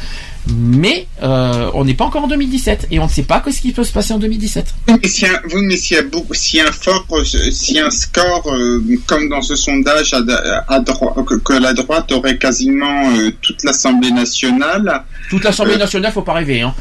Mais 0.47 1.07
euh, 1.23 1.71
on 1.75 1.85
n'est 1.85 1.95
pas 1.95 2.05
encore 2.05 2.25
en 2.25 2.29
2017 2.29 2.89
et 2.91 2.99
on 3.01 3.05
ne 3.05 3.11
sait 3.11 3.23
pas 3.23 3.43
ce 3.51 3.61
qui 3.61 3.73
peut 3.73 3.85
se 3.85 3.93
passer 3.93 4.13
en 4.15 4.19
2017. 4.19 4.75
Oui, 4.89 4.95
mais 5.03 5.09
s'il 5.09 5.29
y 5.29 5.31
a, 5.31 5.43
oui, 5.55 5.63
mais 5.63 5.77
s'il 5.77 5.97
y 5.97 6.01
a 6.01 6.03
beaucoup, 6.03 6.33
s'il 6.35 6.59
y 6.59 6.63
a 6.63 6.69
un 6.69 6.73
fort, 6.73 7.05
a 7.11 7.87
un 7.87 7.91
score, 7.91 8.51
euh, 8.55 8.83
comme 9.07 9.29
dans 9.29 9.43
ce 9.43 9.57
sondage 9.57 10.15
à, 10.15 10.21
à 10.69 10.81
droite, 10.81 11.15
que, 11.27 11.35
que 11.35 11.53
la 11.55 11.73
droite 11.75 12.11
aurait 12.13 12.39
quasiment 12.39 13.11
euh, 13.17 13.31
toute 13.43 13.63
l'Assemblée 13.65 14.11
nationale. 14.11 15.03
Toute 15.29 15.45
l'Assemblée 15.45 15.77
nationale, 15.77 16.13
faut 16.13 16.23
pas 16.23 16.35
rêver. 16.35 16.63
Hein. 16.63 16.75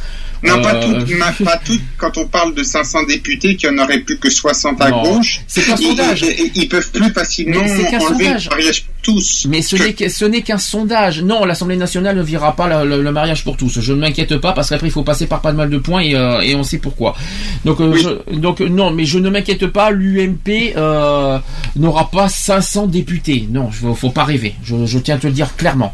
Non, 0.44 0.62
pas 0.62 0.76
toute, 0.76 1.10
ma- 1.18 1.32
pas. 1.32 1.60
Quand 1.98 2.16
on 2.18 2.28
parle 2.28 2.54
de 2.54 2.64
500 2.64 3.04
députés, 3.08 3.56
qu'il 3.56 3.70
n'y 3.72 3.80
en 3.80 3.84
aurait 3.84 4.00
plus 4.00 4.18
que 4.20 4.30
60 4.30 4.80
à 4.82 4.92
Non, 4.92 5.02
gauche, 5.04 5.42
c'est 5.48 5.62
ils, 5.68 5.78
sondage. 5.88 6.22
ils- 6.22 6.52
ils 6.56 6.70
peuvent 6.70 6.92
plus 6.92 7.12
facilement 7.12 7.60
enlever 7.62 8.30
le 8.30 8.50
mariage 8.50 8.86
tous. 9.08 9.46
Mais 9.50 9.62
ce 9.62 9.76
n'est 9.78 9.94
que- 9.94 10.10
ce 10.10 10.26
n'est 10.26 10.42
qu'un 10.42 10.58
sondage. 10.58 11.22
Non, 11.24 11.46
l'Assemblée 11.46 11.78
nationale 11.78 12.18
ne 12.18 12.22
virera 12.24 12.56
pas 12.56 12.84
le, 12.84 13.02
le 13.02 13.12
mariage 13.12 13.44
pour 13.46 13.56
tous. 13.56 13.80
Je 13.80 13.94
ne 13.94 14.00
m'inquiète 14.00 14.38
pas 14.38 14.52
parce 14.52 14.70
qu'après 14.70 14.88
il 14.88 14.92
faut 14.92 15.04
passer 15.04 15.28
par 15.28 15.42
pas 15.42 15.54
mal 15.54 15.70
de 15.70 15.78
points 15.78 16.02
et, 16.02 16.16
euh, 16.16 16.42
et 16.42 16.56
on 16.56 16.64
sait 16.64 16.78
pourquoi. 16.80 17.16
Donc, 17.64 17.80
euh, 17.80 17.96
je- 17.96 18.36
donc 18.38 18.60
euh, 18.62 18.68
non, 18.68 18.92
mais 18.92 19.06
je 19.06 19.18
ne 19.20 19.30
m'inquiète 19.30 19.68
pas. 19.68 19.92
L'UMP 19.92 20.74
euh, 20.76 21.38
n'aura 21.78 22.12
pas 22.12 22.28
500 22.28 22.88
députés. 22.88 23.48
Non, 23.50 23.70
il 23.72 23.76
faut, 23.76 23.94
faut 23.96 24.10
pas 24.12 24.26
rêver. 24.26 24.56
Je, 24.64 24.86
je 24.86 25.00
tiens 25.00 25.16
à 25.16 25.18
te 25.20 25.28
le 25.28 25.34
dire 25.34 25.56
clairement. 25.56 25.94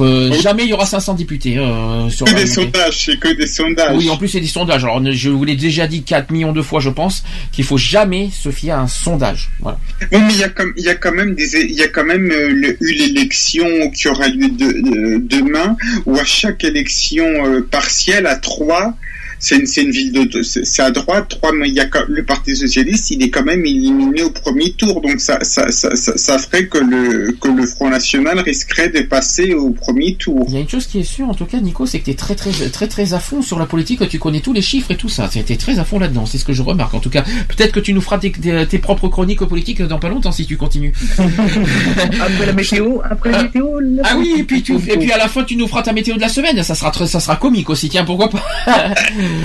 Euh, 0.00 0.32
Jamais 0.42 0.62
il 0.62 0.68
y 0.68 0.72
aura 0.72 0.86
500 0.86 1.14
députés 1.14 1.54
sur 2.08 2.24
Que 2.26 2.34
des 2.36 2.46
sondages, 2.46 3.04
c'est 3.04 3.18
que 3.18 3.32
des 3.36 3.48
sondages. 3.48 3.96
Oui, 3.96 4.08
en 4.10 4.16
plus 4.16 4.28
c'est 4.28 4.38
des 4.40 4.46
sondages. 4.46 4.84
Alors 4.84 5.00
je 5.10 5.28
vous 5.28 5.42
l'ai 5.42 5.56
déjà 5.56 5.88
dit 5.88 6.02
4 6.04 6.30
millions 6.30 6.52
de 6.52 6.62
fois, 6.62 6.78
je 6.78 6.88
pense, 6.90 7.24
qu'il 7.50 7.64
faut 7.64 7.78
jamais 7.78 8.30
se 8.32 8.50
fier 8.50 8.70
à 8.76 8.80
un 8.82 8.86
sondage. 8.86 9.50
Voilà. 9.60 9.76
Oui, 10.12 10.18
mais 10.24 10.32
il 10.34 10.38
y 10.38 10.44
a 10.44 10.50
comme 10.50 10.72
il 10.76 10.84
y 10.84 10.88
a 10.88 10.94
quand 10.94 11.10
même 11.12 11.34
des 11.34 11.48
il 11.64 11.74
y 11.74 11.82
a 11.82 11.88
quand 11.88 12.04
même 12.04 12.30
eu 12.48 12.92
l'élection 12.92 13.90
qui 13.90 14.08
aura 14.08 14.28
lieu 14.28 14.48
de- 14.48 14.80
de- 14.80 15.16
demain 15.18 15.76
où 16.06 16.16
à 16.18 16.24
chaque 16.24 16.64
élection 16.64 17.26
euh, 17.46 17.60
partielle 17.70 18.26
à 18.26 18.36
trois 18.36 18.94
c'est 19.38 19.56
une, 19.56 19.66
c'est 19.66 19.82
une 19.82 19.90
ville 19.90 20.12
de 20.12 20.42
c'est 20.42 20.82
à 20.82 20.90
droite 20.90 21.28
trois 21.28 21.52
mais 21.52 21.68
il 21.68 21.74
y 21.74 21.80
a 21.80 21.86
quand- 21.86 22.04
le 22.08 22.24
Parti 22.24 22.56
socialiste 22.56 23.10
il 23.10 23.22
est 23.22 23.30
quand 23.30 23.44
même 23.44 23.64
éliminé 23.64 24.22
au 24.22 24.30
premier 24.30 24.72
tour 24.72 25.00
donc 25.00 25.20
ça 25.20 25.42
ça, 25.44 25.70
ça, 25.70 25.94
ça, 25.96 26.16
ça 26.16 26.38
ferait 26.38 26.66
que 26.66 26.78
le 26.78 27.32
que 27.40 27.48
le 27.48 27.66
Front 27.66 27.90
national 27.90 28.38
risquerait 28.40 28.88
de 28.88 29.00
passer 29.02 29.54
au 29.54 29.70
premier 29.70 30.14
tour. 30.14 30.44
Il 30.48 30.54
y 30.54 30.56
a 30.56 30.60
une 30.60 30.68
chose 30.68 30.86
qui 30.86 30.98
est 31.00 31.02
sûre, 31.04 31.28
en 31.28 31.34
tout 31.34 31.44
cas, 31.44 31.58
Nico, 31.60 31.86
c'est 31.86 31.98
que 32.00 32.04
tu 32.06 32.10
es 32.10 32.14
très, 32.14 32.34
très, 32.34 32.50
très, 32.70 32.88
très 32.88 33.14
à 33.14 33.20
fond 33.20 33.42
sur 33.42 33.58
la 33.58 33.66
politique, 33.66 34.00
que 34.00 34.04
tu 34.04 34.18
connais 34.18 34.40
tous 34.40 34.52
les 34.52 34.62
chiffres 34.62 34.90
et 34.90 34.96
tout 34.96 35.08
ça. 35.08 35.28
Tu 35.30 35.38
es 35.38 35.56
très 35.56 35.78
à 35.78 35.84
fond 35.84 35.98
là-dedans, 35.98 36.26
c'est 36.26 36.38
ce 36.38 36.44
que 36.44 36.52
je 36.52 36.62
remarque. 36.62 36.94
En 36.94 37.00
tout 37.00 37.10
cas, 37.10 37.22
peut-être 37.48 37.72
que 37.72 37.80
tu 37.80 37.92
nous 37.92 38.00
feras 38.00 38.18
tes, 38.18 38.32
tes- 38.32 38.78
propres 38.78 39.08
chroniques 39.08 39.40
politiques 39.44 39.82
dans 39.82 39.98
pas 39.98 40.08
longtemps 40.08 40.32
si 40.32 40.46
tu 40.46 40.56
continues. 40.56 40.92
Après 42.20 42.46
la 42.46 42.52
météo, 42.52 42.98
après 43.08 43.30
la 43.30 43.42
météo. 43.44 43.78
la- 43.80 44.02
Ah 44.04 44.16
oui, 44.18 44.34
et 44.38 44.42
puis, 44.44 44.62
tu, 44.62 44.74
et 44.74 44.78
puis 44.98 45.12
à 45.12 45.18
la 45.18 45.28
fin, 45.28 45.44
tu 45.44 45.56
nous 45.56 45.66
feras 45.68 45.82
ta 45.82 45.92
météo 45.92 46.14
de 46.16 46.20
la 46.20 46.28
semaine. 46.28 46.62
Ça 46.62 46.74
sera, 46.74 46.90
très, 46.90 47.06
ça 47.06 47.20
sera 47.20 47.36
comique 47.36 47.70
aussi, 47.70 47.88
tiens, 47.88 48.04
pourquoi 48.04 48.28
pas? 48.30 48.42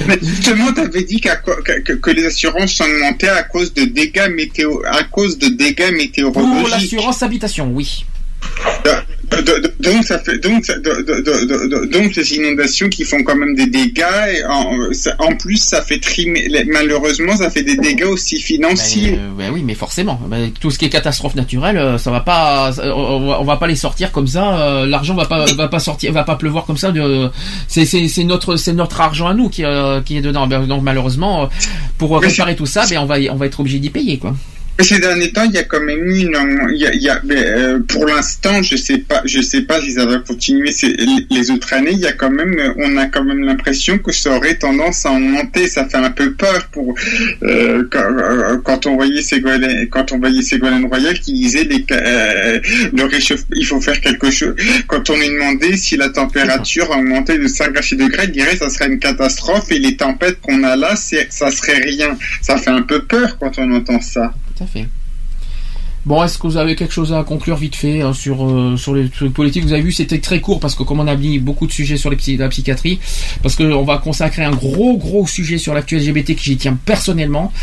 Mais 0.07 0.17
justement, 0.21 0.71
tu 0.73 0.81
avais 0.81 1.03
dit 1.03 1.19
que, 1.21 1.81
que- 1.81 1.93
que 1.93 2.09
les 2.11 2.25
assurances 2.25 2.79
augmentaient 2.81 3.29
à 3.29 3.43
cause 3.43 3.73
de 3.73 3.85
dégâts 3.85 4.29
météo 4.35 4.79
à 4.85 5.03
cause 5.03 5.37
de 5.37 5.47
dégâts 5.47 5.87
Pour 5.87 5.97
météorologiques. 5.97 6.69
l'assurance 6.71 7.23
habitation, 7.23 7.71
oui. 7.73 8.05
Donc 9.80 10.03
ça 10.03 10.19
fait 10.19 10.38
donc 10.38 10.63
donc 11.91 12.13
ces 12.13 12.35
inondations 12.35 12.88
qui 12.89 13.03
font 13.03 13.23
quand 13.23 13.35
même 13.35 13.55
des 13.55 13.65
dégâts 13.67 14.03
et 14.31 14.45
en, 14.45 14.93
ça- 14.93 15.15
en 15.19 15.35
plus 15.35 15.57
ça 15.57 15.81
fait 15.81 15.99
trimer 15.99 16.47
les- 16.47 16.65
malheureusement 16.65 17.35
ça 17.35 17.49
fait 17.49 17.63
des 17.63 17.75
dégâts 17.75 18.05
aussi 18.05 18.39
financiers. 18.39 19.17
Euh, 19.17 19.31
ouais, 19.38 19.49
oui, 19.51 19.63
mais 19.65 19.73
forcément, 19.73 20.19
Bah, 20.27 20.38
tout 20.59 20.69
ce 20.72 20.77
qui 20.77 20.85
est 20.85 20.89
catastrophe 20.89 21.35
naturelle, 21.35 21.77
euh, 21.77 21.97
ça 21.97 22.11
va 22.11 22.19
pas, 22.19 22.72
on 22.83 23.33
on 23.39 23.43
va 23.43 23.57
pas 23.57 23.67
les 23.67 23.75
sortir 23.75 24.11
comme 24.11 24.27
ça. 24.27 24.57
euh, 24.59 24.85
L'argent 24.85 25.15
va 25.15 25.25
pas, 25.25 25.45
va 25.45 25.67
pas 25.67 25.80
sortir, 25.80 26.11
va 26.13 26.23
pas 26.23 26.35
pleuvoir 26.35 26.65
comme 26.65 26.77
ça. 26.77 26.93
C'est, 27.67 28.23
notre, 28.23 28.55
c'est 28.57 28.73
notre 28.73 29.01
argent 29.01 29.27
à 29.27 29.33
nous 29.33 29.49
qui, 29.49 29.63
qui 30.05 30.17
est 30.17 30.22
dedans. 30.22 30.47
Ben, 30.47 30.65
Donc 30.67 30.83
malheureusement, 30.83 31.49
pour 31.97 32.19
réparer 32.19 32.55
tout 32.55 32.65
ça, 32.67 32.85
ben 32.89 32.99
on 32.99 33.05
va, 33.05 33.19
y- 33.19 33.30
on 33.30 33.35
va 33.35 33.47
être 33.47 33.59
obligé 33.59 33.80
d'y 33.80 33.89
payer, 33.89 34.17
quoi. 34.19 34.35
Ces 34.79 34.99
derniers 34.99 35.31
temps, 35.31 35.43
il 35.43 35.51
y 35.51 35.59
a 35.59 35.63
quand 35.63 35.79
même 35.81 35.99
eu 36.09 36.21
une, 36.21 36.35
il 36.73 36.81
y 36.81 36.87
a, 36.87 36.93
il 36.93 37.01
y 37.01 37.07
a- 37.09 37.21
euh, 37.29 37.79
pour 37.87 38.05
l'instant, 38.07 38.61
je 38.63 38.75
sais 38.75 38.97
pas, 38.97 39.21
je 39.23 39.39
sais 39.39 39.61
pas 39.61 39.79
si 39.79 39.91
ça 39.91 40.05
va 40.05 40.17
continuer 40.17 40.71
les 41.29 41.51
autres 41.51 41.73
années. 41.73 41.91
Il 41.93 41.99
y 41.99 42.07
a 42.07 42.11
quand 42.13 42.31
même, 42.31 42.55
on 42.77 42.97
a 42.97 43.05
quand 43.05 43.23
même 43.23 43.43
l'impression 43.43 43.99
que 43.99 44.11
ça 44.11 44.31
aurait 44.35 44.55
tendance 44.55 45.05
à 45.05 45.11
augmenter. 45.11 45.67
Ça 45.69 45.85
fait 45.87 45.97
un 45.97 46.09
peu 46.09 46.33
peur 46.33 46.67
pour 46.71 46.95
euh, 47.43 47.87
quand, 47.91 47.99
euh, 48.17 48.57
quand 48.63 48.85
on 48.87 48.95
voyait 48.95 49.21
Ségolène, 49.21 49.87
quand 49.89 50.11
on 50.11 50.17
voyait 50.17 50.41
Ségolène 50.41 50.85
Royal 50.87 51.17
qui 51.19 51.33
disait 51.33 51.63
les, 51.65 51.85
euh, 51.91 52.59
le 52.93 53.03
réchauffe, 53.05 53.43
il 53.55 53.65
faut 53.65 53.79
faire 53.79 54.01
quelque 54.01 54.31
chose. 54.31 54.55
Quand 54.87 55.07
on 55.11 55.15
lui 55.17 55.29
demandait 55.29 55.77
si 55.77 55.95
la 55.97 56.09
température 56.09 56.89
augmentait 56.89 57.37
de 57.37 57.47
5 57.47 57.77
à 57.77 57.81
6 57.83 57.95
degrés, 57.95 58.23
il 58.25 58.31
dirait 58.31 58.57
ça 58.57 58.69
serait 58.69 58.87
une 58.87 58.99
catastrophe 58.99 59.71
et 59.71 59.77
les 59.79 59.95
tempêtes 59.95 60.39
qu'on 60.41 60.63
a 60.63 60.75
là, 60.75 60.95
ça 60.95 61.51
serait 61.51 61.77
rien. 61.79 62.17
Ça 62.41 62.57
fait 62.57 62.71
un 62.71 62.81
peu 62.81 63.03
peur 63.03 63.37
quand 63.39 63.51
on 63.59 63.71
entend 63.71 64.01
ça. 64.01 64.33
Tout 64.57 64.64
à 64.64 64.67
fait. 64.67 64.88
Bon, 66.06 66.22
est-ce 66.22 66.38
que 66.38 66.48
vous 66.48 66.57
avez 66.57 66.75
quelque 66.75 66.91
chose 66.93 67.14
à 67.14 67.23
conclure 67.23 67.56
vite 67.56 67.77
fait 67.77 68.01
hein, 68.01 68.11
sur 68.11 68.45
euh, 68.45 68.75
sur 68.75 68.93
les 68.93 69.07
trucs 69.07 69.32
politiques? 69.33 69.64
Vous 69.64 69.72
avez 69.72 69.82
vu, 69.82 69.93
c'était 69.93 70.19
très 70.19 70.41
court 70.41 70.59
parce 70.59 70.75
que 70.75 70.83
comme 70.83 70.99
on 70.99 71.07
a 71.07 71.15
mis 71.15 71.40
beaucoup 71.40 71.65
de 71.65 71.72
sujets 71.72 71.95
sur 71.95 72.09
les 72.09 72.17
psy- 72.17 72.35
la 72.35 72.49
psychiatrie, 72.49 72.99
parce 73.41 73.56
que 73.56 73.64
on 73.64 73.83
va 73.85 73.99
consacrer 73.99 74.43
un 74.43 74.51
gros 74.51 74.98
gros 74.98 75.25
sujet 75.25 75.57
sur 75.57 75.73
l'actu 75.73 75.98
LGBT 75.98 76.35
qui 76.35 76.43
j'y 76.43 76.57
tiens 76.57 76.77
personnellement. 76.85 77.53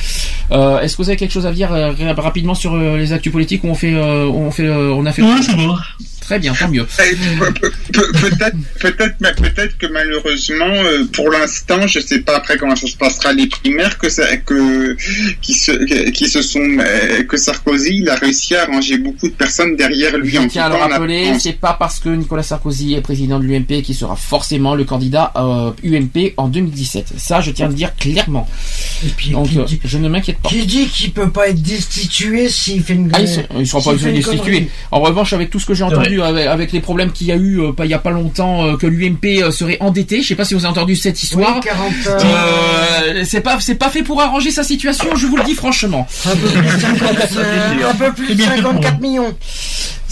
Euh, 0.52 0.81
est-ce 0.81 0.97
que 0.97 1.02
vous 1.02 1.10
avez 1.10 1.19
quelque 1.19 1.33
chose 1.33 1.44
à 1.44 1.52
dire 1.52 1.70
euh, 1.75 1.93
ra- 1.93 2.15
rapidement 2.15 2.55
sur 2.55 2.78
les 2.78 3.12
actus 3.12 3.31
politiques 3.31 3.62
où 3.62 3.69
on 3.69 3.75
fait 3.75 3.94
on 3.94 4.51
fait 4.51 4.70
on 4.70 5.05
a 5.05 5.12
fait 5.12 5.20
Ouais, 5.23 5.43
c'est 5.43 5.55
bon. 5.57 5.77
Très 6.20 6.39
bien, 6.39 6.55
tant 6.55 6.68
mieux. 6.68 6.84
Pe- 6.84 7.52
pe- 7.52 7.70
pe- 7.92 8.20
Peut-être, 8.20 8.57
peut-être, 8.78 9.15
mais 9.20 9.32
peut-être 9.34 9.76
que 9.78 9.86
malheureusement, 9.86 10.65
euh, 10.84 11.05
pour 11.12 11.31
l'instant, 11.31 11.86
je 11.86 11.99
sais 12.00 12.20
pas 12.20 12.36
après 12.36 12.57
comment 12.57 12.76
ça 12.76 12.86
se 12.86 12.97
passera 12.97 13.32
les 13.32 13.47
primaires, 13.49 13.99
que 13.99 14.08
ça, 14.08 14.36
que 14.36 14.97
qui 15.40 15.55
se, 15.55 16.10
qui 16.10 16.28
se 16.28 16.42
sont, 16.42 16.60
euh, 16.78 17.23
que 17.24 17.36
Sarkozy, 17.36 17.99
il 18.02 18.08
a 18.10 18.15
réussi 18.16 18.55
à 18.55 18.62
arranger 18.65 18.99
beaucoup 18.99 19.28
de 19.28 19.32
personnes 19.34 19.76
derrière 19.76 20.16
lui. 20.18 20.31
Je 20.31 20.39
en 20.39 20.47
tiens 20.49 20.66
à 20.66 20.68
le 20.68 20.74
rappeler, 20.94 21.24
c'est 21.40 21.52
pas 21.58 21.73
parce 21.78 21.99
que 21.99 22.08
Nicolas 22.10 22.42
Sarkozy 22.42 22.94
est 22.94 23.00
président 23.00 23.39
de 23.40 23.44
l'UMP 23.44 23.82
qui 23.82 23.94
sera 23.94 24.15
forcément 24.16 24.74
le 24.74 24.84
candidat 24.84 25.32
euh, 25.36 25.73
UMP 25.84 26.34
en 26.36 26.49
2017. 26.49 27.15
Ça, 27.16 27.40
je 27.40 27.50
tiens 27.50 27.66
à 27.66 27.68
le 27.70 27.74
dire 27.74 27.94
clairement. 27.97 28.49
Donc, 29.32 29.49
qui 29.49 29.58
euh, 29.58 29.65
dit- 29.65 29.81
je 29.84 29.99
ne 29.99 30.08
m'inquiète 30.08 30.39
pas. 30.39 30.49
Qui 30.49 30.66
dit 30.66 30.86
qu'il 30.86 31.12
peut 31.12 31.31
pas 31.31 31.49
être 31.49 31.60
destitué 31.62 32.49
s'il 32.49 32.82
fait 32.82 32.94
une 32.94 33.10
Ah, 33.12 33.20
ils, 33.20 33.60
ils 33.60 33.66
seront 33.66 33.82
pas 33.82 33.90
destitués. 34.12 34.68
En 34.90 35.00
revanche, 35.00 35.32
avec 35.32 35.50
tout 35.50 35.58
ce 35.58 35.66
que 35.66 35.74
j'ai 35.74 35.84
C'est 35.89 36.09
entendu, 36.18 36.22
avec, 36.22 36.47
avec 36.47 36.72
les 36.72 36.80
problèmes 36.80 37.12
qu'il 37.12 37.26
y 37.26 37.32
a 37.32 37.36
eu 37.36 37.60
euh, 37.60 37.72
pas 37.72 37.84
il 37.84 37.90
y 37.90 37.94
a 37.94 37.98
pas 37.98 38.10
longtemps, 38.10 38.64
euh, 38.64 38.76
que 38.76 38.86
l'UMP 38.86 39.42
euh, 39.42 39.50
serait 39.50 39.76
endetté. 39.80 40.22
Je 40.22 40.28
sais 40.28 40.34
pas 40.34 40.44
si 40.44 40.55
vous 40.55 40.64
avez 40.64 40.72
entendu 40.72 40.97
cette 40.97 41.22
histoire. 41.22 41.56
Oui, 41.56 41.60
40, 41.62 43.24
c'est 43.24 43.40
pas 43.40 43.58
c'est 43.60 43.74
pas 43.74 43.90
fait 43.90 44.02
pour 44.02 44.20
arranger 44.20 44.50
sa 44.50 44.62
situation. 44.62 45.16
Je 45.16 45.26
vous 45.26 45.36
le 45.36 45.44
dis 45.44 45.55
franchement. 45.55 46.06
Un 46.26 46.36
peu 46.36 46.48
plus 46.48 46.62
de 46.62 46.80
50, 46.80 47.02
euh, 47.36 47.90
un 47.90 47.94
peu 47.94 48.12
plus 48.12 48.34
de 48.34 48.42
54 48.42 49.00
millions. 49.00 49.34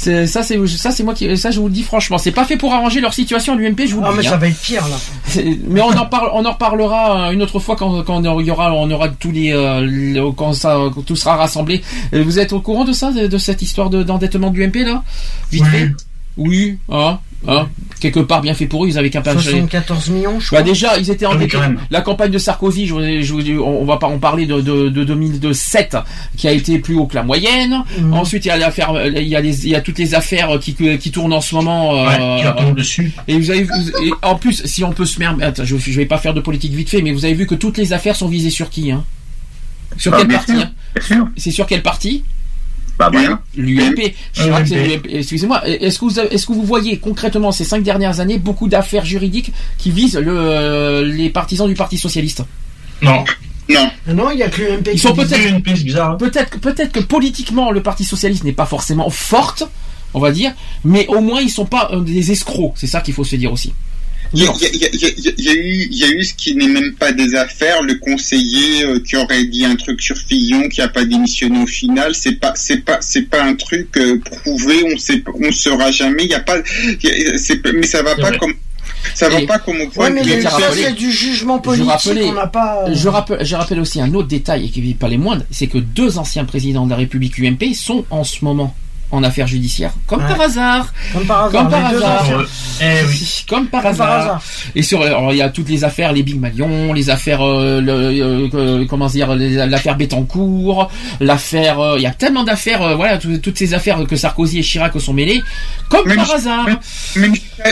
C'est 0.00 0.28
ça 0.28 0.44
c'est 0.44 0.64
ça 0.68 0.92
c'est 0.92 1.02
moi 1.02 1.12
qui 1.12 1.36
ça 1.36 1.50
je 1.50 1.58
vous 1.58 1.66
le 1.66 1.72
dis 1.72 1.82
franchement. 1.82 2.18
C'est 2.18 2.30
pas 2.30 2.44
fait 2.44 2.56
pour 2.56 2.72
arranger 2.72 3.00
leur 3.00 3.12
situation 3.12 3.56
l'UMP. 3.56 3.80
Je 3.86 3.94
vous 3.94 4.00
le 4.00 4.06
Ah 4.06 4.10
dis. 4.12 4.18
mais 4.18 4.26
hein. 4.26 4.30
ça 4.30 4.36
va 4.36 4.46
être 4.48 4.60
pire 4.60 4.86
là. 4.88 4.96
C'est- 5.26 5.58
Mais 5.66 5.80
on 5.80 5.88
en 5.88 6.06
parle, 6.06 6.30
on 6.34 6.44
en 6.44 6.52
reparlera 6.52 7.28
euh, 7.28 7.32
une 7.32 7.42
autre 7.42 7.58
fois 7.58 7.74
quand, 7.74 8.02
quand 8.04 8.20
il 8.40 8.46
y 8.46 8.50
aura, 8.52 8.72
on 8.72 8.88
aura 8.92 9.08
tous 9.08 9.32
les, 9.32 9.52
euh, 9.52 10.30
quand 10.36 10.52
ça, 10.52 10.78
quand 10.94 11.02
tout 11.04 11.16
sera 11.16 11.34
rassemblé. 11.36 11.82
Euh, 12.14 12.22
Vous 12.22 12.38
êtes 12.38 12.52
au 12.52 12.60
courant 12.60 12.84
de 12.84 12.92
ça, 12.92 13.10
de, 13.10 13.26
de 13.26 13.38
cette 13.38 13.60
histoire 13.60 13.90
de- 13.90 14.04
d'endettement 14.04 14.50
du 14.50 14.62
MP 14.62 14.84
là, 14.84 15.02
vite 15.50 15.64
fait? 15.66 15.90
Oui, 16.36 16.78
hein, 16.92 17.18
hein, 17.46 17.68
quelque 18.00 18.20
part 18.20 18.40
bien 18.42 18.54
fait 18.54 18.66
pour 18.66 18.84
eux. 18.84 18.88
Ils 18.88 18.98
avaient 18.98 19.10
qu'un 19.10 19.22
pas. 19.22 19.32
74 19.34 20.08
millions, 20.10 20.40
je 20.40 20.50
Bah 20.50 20.58
crois. 20.58 20.62
déjà, 20.62 20.98
ils 20.98 21.10
étaient 21.10 21.24
Ah 21.24 21.30
oui, 21.30 21.36
endettés. 21.36 21.52
quand 21.52 21.60
même. 21.60 21.78
La 21.90 22.00
campagne 22.00 22.30
de 22.30 22.38
Sarkozy, 22.38 22.86
je, 22.86 22.94
vous- 22.94 23.00
je, 23.22 23.32
vous- 23.54 23.62
on 23.62 23.84
va 23.84 23.96
pas 23.98 24.06
en 24.06 24.18
parler 24.18 24.46
de, 24.46 24.60
de, 24.60 24.88
de 24.88 25.04
2007, 25.04 25.96
qui 26.36 26.48
a 26.48 26.52
été 26.52 26.78
plus 26.78 26.94
haut 26.96 27.06
que 27.06 27.14
la 27.14 27.22
moyenne. 27.22 27.82
Mhm. 27.98 28.12
Ensuite, 28.14 28.44
il 28.44 28.48
y 28.48 28.50
a 28.50 28.56
l'affaire, 28.56 28.92
il 29.06 29.22
y 29.28 29.36
a 29.36 29.40
les, 29.40 29.64
il 29.66 29.70
y 29.70 29.74
a 29.74 29.80
toutes 29.80 29.98
les 29.98 30.14
affaires 30.14 30.58
qui, 30.60 30.74
qui 30.74 31.10
tournent 31.10 31.32
en 31.32 31.40
ce 31.40 31.54
moment. 31.54 31.94
euh, 31.96 32.06
Ouais, 32.08 32.40
qui 32.40 32.46
retombent 32.48 32.74
dessus. 32.76 33.12
et 33.28 33.38
vous 33.38 33.50
avez, 33.50 33.62
vous- 33.64 33.88
et 34.02 34.10
en 34.22 34.34
plus, 34.36 34.62
si 34.64 34.82
on 34.84 34.92
peut 34.92 35.04
se 35.06 35.18
mettre, 35.18 35.34
attends, 35.42 35.64
je, 35.64 35.76
je 35.76 35.96
vais 35.96 36.06
pas 36.06 36.18
faire 36.18 36.34
de 36.34 36.40
politique 36.40 36.72
vite 36.72 36.88
fait, 36.90 37.02
mais 37.02 37.12
vous 37.12 37.24
avez 37.24 37.34
vu 37.34 37.46
que 37.46 37.54
toutes 37.54 37.78
les 37.78 37.92
affaires 37.92 38.16
sont 38.16 38.28
visées 38.28 38.50
sur 38.50 38.70
qui, 38.70 38.90
hein? 38.90 39.04
Sur 39.96 40.12
Ah, 40.14 40.18
quelle 40.18 40.28
partie 40.28 40.52
hein? 40.52 41.30
C'est 41.36 41.50
sur 41.50 41.66
quelle 41.66 41.82
partie? 41.82 42.24
L'UMP. 43.56 44.14
Excusez-moi. 45.08 45.66
Est-ce 45.68 45.98
que 45.98 46.04
vous, 46.04 46.18
avez- 46.18 46.34
est-ce 46.34 46.46
que 46.46 46.52
vous 46.52 46.64
voyez 46.64 46.98
concrètement 46.98 47.52
ces 47.52 47.64
cinq 47.64 47.82
dernières 47.82 48.20
années 48.20 48.38
beaucoup 48.38 48.68
d'affaires 48.68 49.04
juridiques 49.04 49.52
qui 49.78 49.90
visent 49.90 50.16
le, 50.16 51.02
les 51.04 51.30
partisans 51.30 51.68
du 51.68 51.74
Parti 51.74 51.96
socialiste? 51.98 52.42
Non. 53.02 53.24
Non. 53.70 53.90
Non, 54.14 54.30
il 54.30 54.38
y 54.38 54.42
a 54.42 54.48
que 54.48 54.62
l'UMP 54.62 54.86
Ils 54.86 54.92
qui 54.92 54.98
sont 54.98 55.08
peut-être, 55.14 55.40
hein. 56.12 56.16
peut-être, 56.18 56.50
que- 56.50 56.58
peut-être 56.58 56.92
que 56.92 57.00
politiquement 57.00 57.70
le 57.70 57.82
Parti 57.82 58.04
socialiste 58.04 58.44
n'est 58.44 58.52
pas 58.52 58.66
forcément 58.66 59.10
forte, 59.10 59.62
on 60.14 60.20
va 60.20 60.32
dire, 60.32 60.52
mais 60.84 61.06
au 61.08 61.20
moins 61.20 61.40
ils 61.42 61.50
sont 61.50 61.66
pas 61.66 61.90
euh, 61.92 62.00
des 62.00 62.32
escrocs. 62.32 62.72
C'est 62.76 62.86
ça 62.86 63.00
qu'il 63.02 63.12
faut 63.14 63.24
se 63.24 63.36
dire 63.36 63.52
aussi. 63.52 63.74
Il 64.34 64.42
y, 64.42 64.46
a, 64.46 64.52
il 64.60 64.76
y 64.76 65.34
il 65.38 65.44
y 65.44 65.50
eu, 65.54 65.88
il 65.90 65.96
y 65.98 66.04
a 66.04 66.08
eu 66.08 66.22
ce 66.24 66.34
qui 66.34 66.54
n'est 66.54 66.68
même 66.68 66.94
pas 66.94 67.12
des 67.12 67.34
affaires, 67.34 67.82
le 67.82 67.94
conseiller 67.94 68.84
euh, 68.84 69.00
qui 69.00 69.16
aurait 69.16 69.44
dit 69.44 69.64
un 69.64 69.74
truc 69.76 70.02
sur 70.02 70.16
Fillon, 70.18 70.68
qui 70.68 70.82
a 70.82 70.88
pas 70.88 71.04
démissionné 71.06 71.62
au 71.62 71.66
final. 71.66 72.14
C'est 72.14 72.32
pas, 72.32 72.52
c'est 72.54 72.84
pas, 72.84 72.98
c'est 73.00 73.22
pas 73.22 73.42
un 73.42 73.54
truc 73.54 73.88
euh, 73.96 74.18
prouvé. 74.20 74.84
On 74.94 74.98
sait, 74.98 75.22
on 75.42 75.50
saura 75.50 75.90
jamais. 75.90 76.24
Il 76.24 76.30
y 76.30 76.34
a 76.34 76.40
pas, 76.40 76.58
il 77.02 77.08
y 77.08 77.26
a- 77.28 77.38
c'est- 77.38 77.64
mais 77.72 77.82
ça 77.86 78.02
va 78.02 78.14
C'est 78.16 78.20
pas 78.22 78.28
vrai. 78.28 78.38
comme, 78.38 78.54
ça 79.14 79.28
va 79.30 79.40
Et- 79.40 79.46
pas 79.46 79.58
comme 79.60 79.76
au 79.76 79.84
Ouais, 79.84 79.86
point 79.88 80.10
mais 80.10 80.22
de 80.22 80.28
le- 80.28 80.92
du 80.92 81.10
jugement 81.10 81.56
Je 81.56 81.62
politique, 81.62 82.12
on 82.24 82.32
n'a 82.34 82.46
pas. 82.48 82.84
euh, 82.86 82.94
Je 82.94 83.08
rappelle, 83.08 83.44
je 83.46 83.54
rappelle 83.56 83.80
aussi 83.80 83.98
un 84.00 84.12
autre 84.12 84.28
détail 84.28 84.66
et 84.66 84.68
qui 84.68 84.82
n'est 84.82 84.92
pas 84.94 85.08
les 85.08 85.16
moindres, 85.18 85.44
c'est 85.50 85.68
que 85.68 85.78
deux 85.78 86.18
anciens 86.18 86.44
présidents 86.44 86.84
de 86.84 86.90
la 86.90 86.96
République 86.96 87.38
UMP 87.38 87.72
sont 87.74 88.04
en 88.10 88.24
ce 88.24 88.44
moment 88.44 88.74
en 89.10 89.22
affaires 89.24 89.46
judiciaires, 89.46 89.92
comme 90.06 90.20
Ouais. 90.22 90.28
par 90.28 90.40
hasard. 90.42 90.92
Comme 91.12 91.24
par 91.26 91.44
hasard, 91.44 91.62
Comme 91.62 91.70
par 91.70 91.86
hasard. 91.86 92.20
affaires. 92.20 92.46
Eh 92.82 93.06
oui. 93.08 93.44
Comme 93.48 93.66
par 93.68 93.82
Comme 93.82 93.96
par 93.96 94.10
hasard. 94.10 94.20
hasard. 94.36 94.42
Et 94.74 94.82
sur, 94.82 95.00
alors, 95.02 95.32
il 95.32 95.36
y 95.38 95.42
a 95.42 95.48
toutes 95.48 95.68
les 95.70 95.82
affaires, 95.84 96.12
les 96.12 96.22
Big 96.22 96.38
Malion, 96.38 96.92
les 96.92 97.08
affaires, 97.08 97.40
euh, 97.42 97.80
le, 97.80 98.50
euh, 98.54 98.84
comment 98.86 99.06
dire, 99.06 99.34
l'affaire 99.34 99.96
Bettencourt, 99.96 100.90
l'affaire, 101.20 101.80
euh, 101.80 101.94
il 101.98 102.02
y 102.02 102.06
a 102.06 102.10
tellement 102.10 102.44
d'affaires, 102.44 102.82
euh, 102.82 102.94
voilà, 102.96 103.16
tout- 103.18 103.38
toutes 103.38 103.56
ces 103.58 103.72
affaires 103.74 103.98
que 104.06 104.16
Sarkozy 104.16 104.58
et 104.58 104.62
Chirac 104.62 104.92
sont 105.00 105.14
mêlés, 105.14 105.42
comme 105.88 106.06
Même 106.06 106.16
par 106.18 106.34
hasard. 106.34 106.66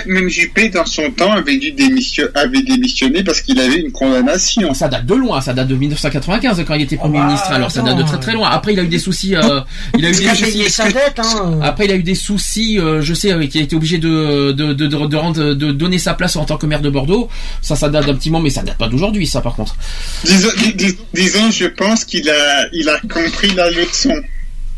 Même, 0.06 0.28
Juppé, 0.28 0.68
dans 0.70 0.86
son 0.86 1.10
temps, 1.10 1.32
avait 1.32 1.58
dû 1.58 1.73
démission, 1.73 2.24
avait 2.34 2.62
démissionné 2.62 3.23
parce 3.23 3.40
qu'il 3.40 3.60
avait 3.60 3.81
une 3.81 3.92
condamnation. 3.92 4.73
Ça 4.74 4.89
date 4.89 5.06
de 5.06 5.15
loin, 5.15 5.40
ça 5.40 5.52
date 5.52 5.68
de 5.68 5.74
1995 5.76 6.65
quand 6.66 6.74
il 6.74 6.82
était 6.82 6.97
Premier 6.97 7.18
Oh, 7.18 7.20
bah, 7.23 7.26
ministre, 7.28 7.50
alors 7.52 7.70
ça 7.70 7.82
date 7.82 7.97
de 7.97 8.02
très 8.02 8.18
très 8.18 8.32
loin. 8.32 8.48
Après, 8.50 8.73
il 8.73 8.81
a 8.81 8.82
eu 8.82 8.89
des 8.89 8.98
soucis, 8.98 9.36
euh, 9.36 9.60
il 9.97 10.05
a 10.05 10.08
eu 10.08 10.12
Il 10.12 10.18
des 10.20 10.28
a 10.28 10.34
soucis. 10.34 10.50
payé 10.52 10.68
sa 10.68 10.84
dette, 10.90 11.18
hein. 11.18 11.23
Après, 11.62 11.84
il 11.86 11.90
a 11.92 11.96
eu 11.96 12.02
des 12.02 12.14
soucis, 12.14 12.78
euh, 12.78 13.02
je 13.02 13.14
sais, 13.14 13.32
euh, 13.32 13.46
qu'il 13.46 13.60
a 13.60 13.64
été 13.64 13.76
obligé 13.76 13.98
de, 13.98 14.52
de, 14.52 14.72
de, 14.72 14.86
de, 14.86 15.06
de 15.06 15.16
rendre, 15.16 15.55
de 15.55 15.72
donner 15.72 15.98
sa 15.98 16.14
place 16.14 16.36
en 16.36 16.44
tant 16.44 16.56
que 16.56 16.66
maire 16.66 16.80
de 16.80 16.90
Bordeaux. 16.90 17.28
Ça, 17.62 17.76
ça 17.76 17.88
date 17.88 18.06
d'un 18.06 18.14
petit 18.14 18.30
moment, 18.30 18.42
mais 18.44 18.50
ça 18.50 18.62
date 18.62 18.78
pas 18.78 18.88
d'aujourd'hui, 18.88 19.26
ça, 19.26 19.40
par 19.40 19.55
contre. 19.55 19.76
Disons, 20.24 20.48
dis- 20.58 20.74
dis- 20.74 20.98
disons, 21.14 21.50
je 21.50 21.66
pense 21.66 22.05
qu'il 22.05 22.28
a, 22.30 22.66
il 22.72 22.88
a 22.88 22.98
compris 23.00 23.55
la 23.55 23.70
leçon, 23.70 24.14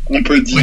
on 0.09 0.23
peut 0.23 0.41
dire. 0.41 0.57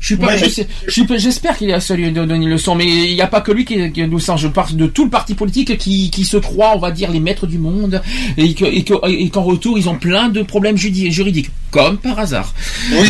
Je 0.00 0.06
suis 0.06 0.16
pas, 0.16 0.28
Ouais. 0.28 0.38
je 0.38 0.48
sais- 0.48 0.66
je 0.86 0.90
suis 0.90 1.04
pas- 1.04 1.18
j'espère 1.18 1.58
qu'il 1.58 1.70
a 1.72 1.78
fallu 1.78 2.10
de 2.10 2.24
donner 2.24 2.46
une 2.46 2.48
leçon, 2.50 2.74
mais 2.74 2.86
il 2.86 3.14
n'y 3.14 3.20
a 3.20 3.26
pas 3.26 3.42
que 3.42 3.52
lui 3.52 3.66
qui, 3.66 3.92
qui 3.92 4.02
nous 4.08 4.18
sent. 4.18 4.32
Je 4.38 4.48
parle 4.48 4.74
de 4.74 4.86
tout 4.86 5.04
le 5.04 5.10
parti 5.10 5.34
politique 5.34 5.76
qui, 5.76 6.10
qui 6.10 6.24
se 6.24 6.38
croit, 6.38 6.72
on 6.74 6.78
va 6.78 6.90
dire, 6.90 7.10
les 7.10 7.20
maîtres 7.20 7.46
du 7.46 7.58
monde, 7.58 8.00
et 8.38 8.54
que- 8.54 8.64
et 8.64 8.82
que- 8.82 9.06
et 9.08 9.28
qu'en 9.28 9.42
retour, 9.42 9.78
ils 9.78 9.90
ont 9.90 9.96
plein 9.96 10.30
de 10.30 10.42
problèmes 10.42 10.76
judi- 10.78 11.10
juridiques, 11.12 11.50
comme 11.70 11.98
par 11.98 12.18
hasard. 12.18 12.54
Oui, 12.92 13.08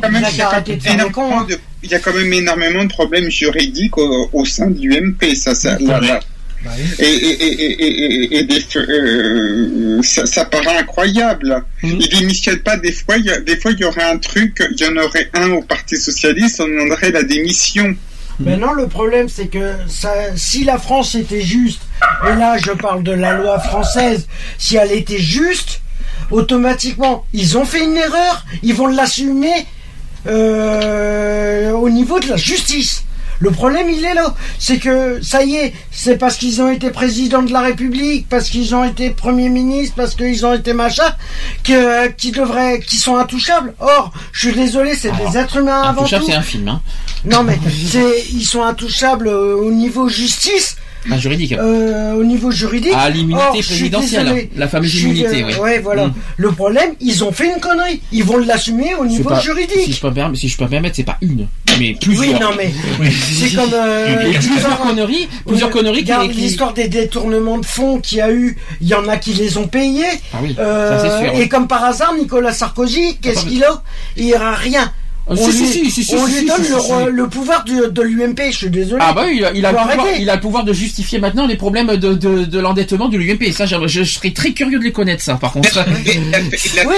Bah, 0.00 0.08
il 0.10 0.24
a- 0.24 0.30
il 0.30 0.36
y 0.36 0.40
a 0.42 0.46
quand 0.50 0.68
même 0.68 0.78
le 0.78 0.92
énormément 0.92 1.44
de- 1.44 1.58
il 1.82 1.90
y 1.90 1.94
a 1.94 1.98
quand 1.98 2.14
même 2.14 2.32
énormément 2.32 2.84
de 2.84 2.88
problèmes 2.88 3.30
juridiques 3.30 3.98
au, 3.98 4.28
au 4.32 4.44
sein 4.44 4.70
du 4.70 4.92
MP, 4.92 5.34
ça, 5.34 5.54
ça, 5.54 5.78
là, 5.78 6.00
là. 6.00 6.20
Bah 6.64 6.70
Et, 6.98 7.04
et, 7.04 7.44
et, 7.44 7.62
et, 7.62 8.34
et, 8.34 8.38
et 8.38 8.44
des, 8.44 8.64
euh, 8.76 10.00
ça, 10.02 10.24
ça 10.26 10.44
paraît 10.46 10.78
incroyable. 10.78 11.62
Mhm. 11.82 11.98
Il 12.00 12.08
démissionne 12.08 12.58
pas 12.60 12.76
des 12.76 12.92
fois. 12.92 13.16
Il 13.18 13.26
y 13.26 13.30
a, 13.30 13.40
des 13.40 13.56
fois, 13.56 13.72
il 13.72 13.78
y 13.78 13.84
aurait 13.84 14.10
un 14.10 14.18
truc. 14.18 14.62
Il 14.70 14.80
y 14.80 14.88
en 14.88 14.96
aurait 14.96 15.30
un 15.34 15.50
au 15.50 15.62
Parti 15.62 15.96
socialiste. 15.96 16.60
On 16.60 16.66
demanderait 16.66 17.10
la 17.10 17.22
démission. 17.22 17.94
Mais 18.40 18.56
non, 18.56 18.72
le 18.72 18.88
problème, 18.88 19.28
c'est 19.28 19.46
que 19.46 19.74
ça, 19.88 20.12
si 20.36 20.64
la 20.64 20.78
France 20.78 21.14
était 21.14 21.42
juste, 21.42 21.82
et 22.24 22.34
là 22.36 22.56
je 22.58 22.72
parle 22.72 23.04
de 23.04 23.12
la 23.12 23.34
loi 23.34 23.60
française, 23.60 24.26
si 24.58 24.76
elle 24.76 24.90
était 24.90 25.20
juste, 25.20 25.80
automatiquement, 26.32 27.24
ils 27.32 27.56
ont 27.56 27.64
fait 27.64 27.84
une 27.84 27.96
erreur, 27.96 28.44
ils 28.62 28.74
vont 28.74 28.88
l'assumer 28.88 29.66
euh, 30.26 31.70
au 31.72 31.88
niveau 31.88 32.18
de 32.18 32.28
la 32.28 32.36
justice. 32.36 33.04
Le 33.40 33.50
problème, 33.50 33.88
il 33.90 34.04
est 34.04 34.14
là. 34.14 34.34
C'est 34.58 34.78
que, 34.78 35.22
ça 35.22 35.44
y 35.44 35.56
est, 35.56 35.74
c'est 35.90 36.16
parce 36.16 36.36
qu'ils 36.36 36.62
ont 36.62 36.70
été 36.70 36.90
présidents 36.90 37.42
de 37.42 37.52
la 37.52 37.60
République, 37.60 38.28
parce 38.28 38.48
qu'ils 38.48 38.74
ont 38.74 38.84
été 38.84 39.10
premiers 39.10 39.48
ministres, 39.48 39.94
parce 39.96 40.14
qu'ils 40.14 40.46
ont 40.46 40.54
été 40.54 40.72
machin, 40.72 41.14
que, 41.62 42.08
qui 42.08 42.32
devraient, 42.32 42.80
qui 42.80 42.96
sont 42.96 43.16
intouchables. 43.16 43.74
Or, 43.80 44.12
je 44.32 44.48
suis 44.48 44.56
désolé, 44.56 44.94
c'est 44.94 45.12
des 45.12 45.36
êtres 45.36 45.58
humains 45.58 45.82
avant 45.82 46.04
tout. 46.04 46.16
c'est 46.26 46.34
un 46.34 46.42
film, 46.42 46.68
hein. 46.68 46.80
Non 47.24 47.42
mais 47.42 47.58
c'est 47.90 48.26
ils 48.32 48.44
sont 48.44 48.62
intouchables 48.62 49.28
euh, 49.28 49.56
au 49.56 49.70
niveau 49.70 50.08
justice, 50.08 50.76
Un 51.10 51.18
juridique. 51.18 51.52
euh, 51.52 52.14
au 52.14 52.24
niveau 52.24 52.50
juridique. 52.50 52.92
Ah, 52.94 53.10
l'immunité 53.10 53.62
présidentielle, 53.62 54.24
désolé. 54.24 54.50
la 54.56 54.68
fameuse 54.68 54.90
suis, 54.90 55.02
immunité, 55.02 55.42
euh, 55.42 55.46
oui. 55.46 55.54
Ouais, 55.60 55.78
voilà. 55.80 56.06
Mm. 56.06 56.14
Le 56.38 56.52
problème, 56.52 56.90
ils 57.00 57.22
ont 57.24 57.32
fait 57.32 57.46
une 57.52 57.60
connerie. 57.60 58.00
Ils 58.12 58.24
vont 58.24 58.38
l'assumer 58.38 58.94
au 58.98 59.04
niveau 59.04 59.28
pas- 59.28 59.40
juridique. 59.40 59.80
Si 59.84 59.92
je 59.92 60.00
peux 60.00 60.08
me 60.08 60.14
permettre, 60.14 60.40
si 60.40 60.48
je 60.48 60.56
peux 60.56 60.64
me 60.64 60.70
permettre, 60.70 60.96
c'est 60.96 61.02
pas 61.04 61.18
une, 61.20 61.46
mais 61.78 61.94
plusieurs. 62.00 62.28
Oui, 62.28 62.34
non 62.40 62.50
mais 62.56 62.70
c'est 63.10 63.54
comme 63.54 63.70
euh, 63.74 64.30
Et 64.32 64.38
plusieurs 64.38 64.78
conneries, 64.78 65.28
plusieurs 65.46 65.68
euh, 65.68 65.72
conneries 65.72 66.00
regarde 66.00 66.30
qui- 66.30 66.38
l'histoire 66.40 66.72
des 66.72 66.88
détournements 66.88 67.58
de 67.58 67.66
fonds 67.66 68.00
qu'il 68.00 68.18
y 68.18 68.20
a 68.20 68.30
eu. 68.32 68.56
Il 68.80 68.88
y 68.88 68.94
en 68.94 69.06
a 69.08 69.16
qui 69.16 69.32
les 69.34 69.58
ont 69.58 69.68
payés. 69.68 70.04
Ah 70.32 70.38
oui, 70.42 70.54
Euh, 70.58 70.98
ça 70.98 71.18
c'est 71.20 71.24
sûr. 71.26 71.38
et 71.40 71.48
comme 71.48 71.68
par 71.68 71.84
hasard, 71.84 72.14
Nicolas 72.18 72.52
Sarkozy, 72.52 73.16
qu'est-ce 73.20 73.44
qu'il 73.46 73.62
a? 73.64 73.82
Il 74.16 74.34
a 74.34 74.52
rien. 74.52 74.92
On 75.26 75.36
si, 75.36 75.52
lui, 75.52 75.66
si, 75.66 75.72
si, 75.84 75.90
si, 75.90 76.04
si, 76.04 76.14
on 76.16 76.26
si, 76.26 76.32
lui 76.32 76.38
si, 76.40 76.46
donne 76.46 76.64
si, 76.64 76.70
le, 76.72 76.78
si. 76.80 76.86
roi- 76.92 77.08
le 77.08 77.28
pouvoir 77.28 77.64
de, 77.64 77.86
de 77.88 78.02
l'UMP, 78.02 78.40
je 78.50 78.56
suis 78.58 78.68
désolé. 78.70 79.02
Ah 79.02 79.14
bah 79.14 79.24
oui, 79.26 79.36
il 79.38 79.44
a, 79.46 79.52
il 79.54 79.64
a 79.64 79.72
le 79.72 79.78
pouvoir, 79.78 80.06
il 80.18 80.28
a 80.30 80.34
le 80.34 80.40
pouvoir 80.40 80.64
de 80.64 80.72
justifier 80.74 81.18
maintenant 81.18 81.46
les 81.46 81.56
problèmes 81.56 81.86
de, 81.96 82.12
de, 82.12 82.44
de 82.44 82.58
l'endettement 82.58 83.08
de 83.08 83.16
l'UMP. 83.16 83.50
Ça, 83.52 83.64
je, 83.64 83.74
je 83.86 84.02
serais 84.04 84.32
très 84.32 84.52
curieux 84.52 84.78
de 84.78 84.84
les 84.84 84.92
connaître, 84.92 85.22
ça, 85.22 85.36
par 85.36 85.52
contre. 85.52 85.70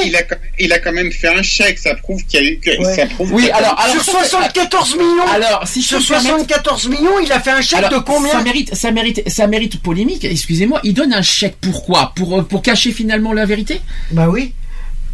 Il 0.04 0.16
a, 0.16 0.22
quand 0.22 0.36
même- 0.36 0.40
il 0.58 0.72
a 0.72 0.78
quand 0.78 0.92
même 0.92 1.12
fait 1.12 1.28
un 1.28 1.42
chèque. 1.42 1.78
Ça 1.78 1.94
prouve 1.94 2.22
qu'il 2.24 2.40
y 2.42 2.46
a 2.46 2.50
eu. 2.50 2.58
que- 2.58 2.76
Ouais. 2.82 2.96
Ça 2.96 3.06
prouve 3.06 3.32
Oui, 3.32 3.48
alors, 3.50 3.78
alors 3.78 4.02
sur 4.02 4.12
ça, 4.12 4.24
74 4.24 4.96
millions 4.96 5.06
Alors, 5.32 5.62
si 5.66 5.82
je 5.82 5.86
Sur 5.86 5.98
peux 5.98 6.02
me 6.04 6.08
permettre- 6.08 6.28
74 6.38 6.88
millions, 6.88 7.20
il 7.24 7.30
a 7.32 7.40
fait 7.40 7.50
un 7.50 7.60
chèque 7.60 7.78
Alors, 7.78 7.90
de 7.90 7.98
combien 7.98 8.32
ça 8.32 8.42
mérite, 8.42 8.74
ça 8.74 8.90
mérite, 8.90 9.22
ça 9.28 9.46
mérite 9.46 9.80
polémique. 9.82 10.24
Excusez-moi, 10.24 10.80
il 10.84 10.94
donne 10.94 11.12
un 11.14 11.22
chèque 11.22 11.56
pourquoi? 11.60 12.12
Pour 12.16 12.44
pour 12.46 12.62
cacher 12.62 12.92
finalement 12.92 13.32
la 13.32 13.46
vérité? 13.46 13.80
Bah 14.10 14.28
oui. 14.28 14.52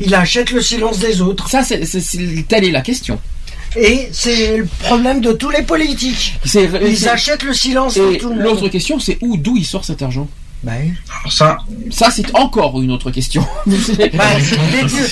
Il 0.04 0.14
achète 0.14 0.50
le 0.50 0.60
silence 0.60 0.98
des 0.98 1.20
autres. 1.20 1.48
Ça, 1.48 1.62
c'est, 1.62 1.84
c'est- 1.84 2.00
c'est- 2.00 2.46
telle 2.48 2.64
est 2.64 2.70
la 2.70 2.80
question. 2.82 3.18
Et 3.76 4.08
c'est 4.12 4.58
le 4.58 4.66
problème 4.80 5.20
de 5.20 5.32
tous 5.32 5.48
les 5.50 5.62
politiques. 5.62 6.38
C'est, 6.44 6.68
Ils 6.86 6.98
c'est- 6.98 7.08
achètent 7.08 7.42
le 7.42 7.54
silence 7.54 7.94
de 7.94 8.12
Et 8.12 8.18
tout 8.18 8.28
le 8.28 8.34
monde. 8.36 8.44
l'autre 8.44 8.68
question, 8.68 8.98
c'est 8.98 9.16
où, 9.22 9.36
d'où 9.38 9.56
il 9.56 9.64
sort 9.64 9.84
cet 9.84 10.02
argent? 10.02 10.28
Oui. 10.64 10.92
Ça, 11.30 11.56
Ça, 11.90 12.10
c'est 12.10 12.34
encore 12.36 12.80
une 12.82 12.92
autre 12.92 13.10
question. 13.10 13.44
Des 13.66 13.76
dieux. 13.76 15.08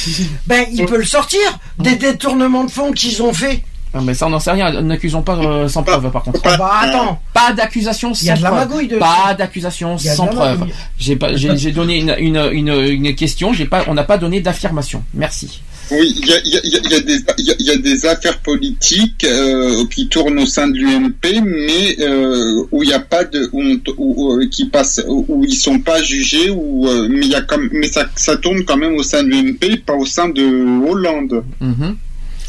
Ben, 0.47 0.65
il 0.73 0.85
peut 0.87 0.99
le 0.99 1.05
sortir. 1.05 1.41
Des 1.79 1.97
détournements 1.97 2.65
de 2.65 2.71
fonds 2.71 2.93
qu'ils 2.93 3.23
ont 3.23 3.33
fait. 3.33 3.65
Mais 4.03 4.15
ça, 4.15 4.27
on 4.27 4.31
n'en 4.31 4.39
sait 4.39 4.53
rien. 4.53 4.81
N'accusons 4.83 5.23
pas 5.23 5.37
euh, 5.37 5.69
sans 5.69 5.83
preuve, 5.83 6.11
par 6.11 6.23
contre. 6.23 6.41
Ah 6.45 6.57
bah 6.57 6.71
attends. 6.83 7.21
Pas 7.35 7.53
d'accusation 7.53 8.13
Il 8.13 8.27
y 8.27 8.31
a 8.31 8.37
sans 8.37 8.41
de 8.41 8.45
la 8.45 8.67
preuve. 8.67 8.99
Pas 8.99 9.35
d'accusation 9.37 9.97
Il 9.99 10.05
y 10.07 10.09
a 10.09 10.13
de 10.13 10.17
sans 10.17 10.27
la 10.27 10.31
preuve. 10.33 10.59
magouille. 10.61 10.75
J'ai 10.99 11.17
pas, 11.17 11.35
j'ai, 11.37 11.57
j'ai 11.57 11.73
donné 11.73 11.99
une, 11.99 12.15
une, 12.19 12.37
une, 12.53 12.69
une 12.69 13.15
question. 13.17 13.53
J'ai 13.53 13.67
pas, 13.67 13.85
on 13.89 13.95
n'a 13.95 14.05
pas 14.05 14.19
donné 14.19 14.41
d'affirmation. 14.41 15.03
Merci. 15.15 15.61
Oui, 15.93 16.15
il 16.23 16.25
y 16.29 16.33
a, 16.33 16.37
il 16.45 16.53
y 16.53 16.57
a- 16.57 16.61
il 16.63 16.71
y 16.73 16.77
a- 16.77 16.81
il 16.85 16.93
y 16.93 16.95
a 16.95 17.01
des, 17.01 17.15
il 17.39 17.45
y 17.47 17.51
a- 17.51 17.55
il 17.59 17.67
y 17.67 17.71
a 17.73 17.77
des 17.79 18.07
affaires 18.07 18.39
politiques 18.39 19.25
euh, 19.25 19.85
qui 19.93 20.07
tournent 20.07 20.39
au 20.39 20.47
sein 20.47 20.69
de 20.69 20.79
l'UMP, 20.79 21.41
mais 21.45 21.97
euh, 21.99 22.63
où 22.71 22.85
il 22.85 22.87
n'y 22.91 22.93
a 22.93 23.01
pas 23.01 23.25
de, 23.25 23.51
où, 23.53 23.61
on- 23.61 23.81
où- 23.97 24.35
où- 24.35 24.49
qui 24.51 24.67
passent, 24.67 25.03
où, 25.09 25.25
où 25.29 25.45
ils 25.45 25.57
sont 25.57 25.81
pas 25.81 26.01
jugés, 26.01 26.49
où, 26.49 26.87
euh, 26.87 27.09
mais 27.11 27.23
il 27.27 27.29
y 27.29 27.35
a 27.35 27.41
comme, 27.43 27.69
mais 27.73 27.89
ça, 27.89 28.05
ça 28.15 28.37
tourne 28.37 28.65
quand 28.65 28.77
même 28.77 28.95
au 28.95 29.03
sein 29.03 29.25
de 29.25 29.31
l'UMP, 29.31 29.79
pas 29.85 29.95
au 29.95 30.07
sein 30.07 30.29
de 30.29 30.45
Hollande. 30.89 31.43
Mhm. 31.61 31.97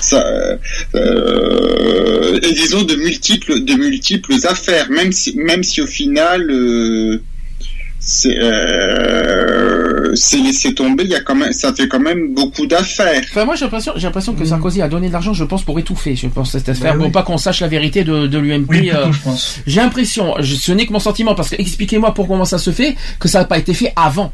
Ça, 0.01 0.25
euh, 0.95 2.39
et 2.41 2.53
disons 2.53 2.81
de 2.83 2.95
multiples, 2.95 3.63
de 3.63 3.73
multiples 3.75 4.33
affaires, 4.49 4.89
même 4.89 5.11
si, 5.11 5.35
même 5.37 5.63
si 5.63 5.81
au 5.81 5.87
final. 5.87 6.49
euh, 6.49 7.21
c'est 8.03 8.35
euh, 8.39 10.11
c'est 10.15 10.37
laissé 10.39 10.73
tomber. 10.73 11.03
Il 11.03 11.11
y 11.11 11.15
a 11.15 11.21
quand 11.21 11.35
même, 11.35 11.53
ça 11.53 11.71
fait 11.71 11.87
quand 11.87 11.99
même 11.99 12.33
beaucoup 12.33 12.65
d'affaires. 12.65 13.21
Enfin, 13.29 13.45
moi, 13.45 13.55
j'ai 13.55 13.65
l'impression, 13.65 13.93
j'ai 13.95 14.07
l'impression 14.07 14.33
que 14.33 14.43
Sarkozy 14.43 14.81
a 14.81 14.87
donné 14.89 15.07
de 15.07 15.13
l'argent, 15.13 15.33
je 15.33 15.43
pense, 15.43 15.63
pour 15.63 15.77
étouffer, 15.77 16.15
je 16.15 16.27
pense, 16.27 16.51
cette 16.51 16.67
affaire, 16.67 16.95
pour 16.95 17.05
oui. 17.05 17.11
pas 17.11 17.21
qu'on 17.21 17.37
sache 17.37 17.61
la 17.61 17.67
vérité 17.67 18.03
de, 18.03 18.25
de 18.25 18.37
l'UMP. 18.39 18.65
oui, 18.69 18.91
euh, 18.91 19.05
j'ai 19.67 19.81
l'impression, 19.81 20.33
ce 20.41 20.71
n'est 20.71 20.87
que 20.87 20.93
mon 20.93 20.99
sentiment, 20.99 21.35
parce 21.35 21.49
que 21.49 21.55
expliquez-moi 21.61 22.13
pour 22.15 22.27
comment 22.27 22.45
ça 22.45 22.57
se 22.57 22.71
fait, 22.71 22.95
que 23.19 23.27
ça 23.27 23.39
n'a 23.39 23.45
pas 23.45 23.59
été 23.59 23.75
fait 23.75 23.93
avant. 23.95 24.31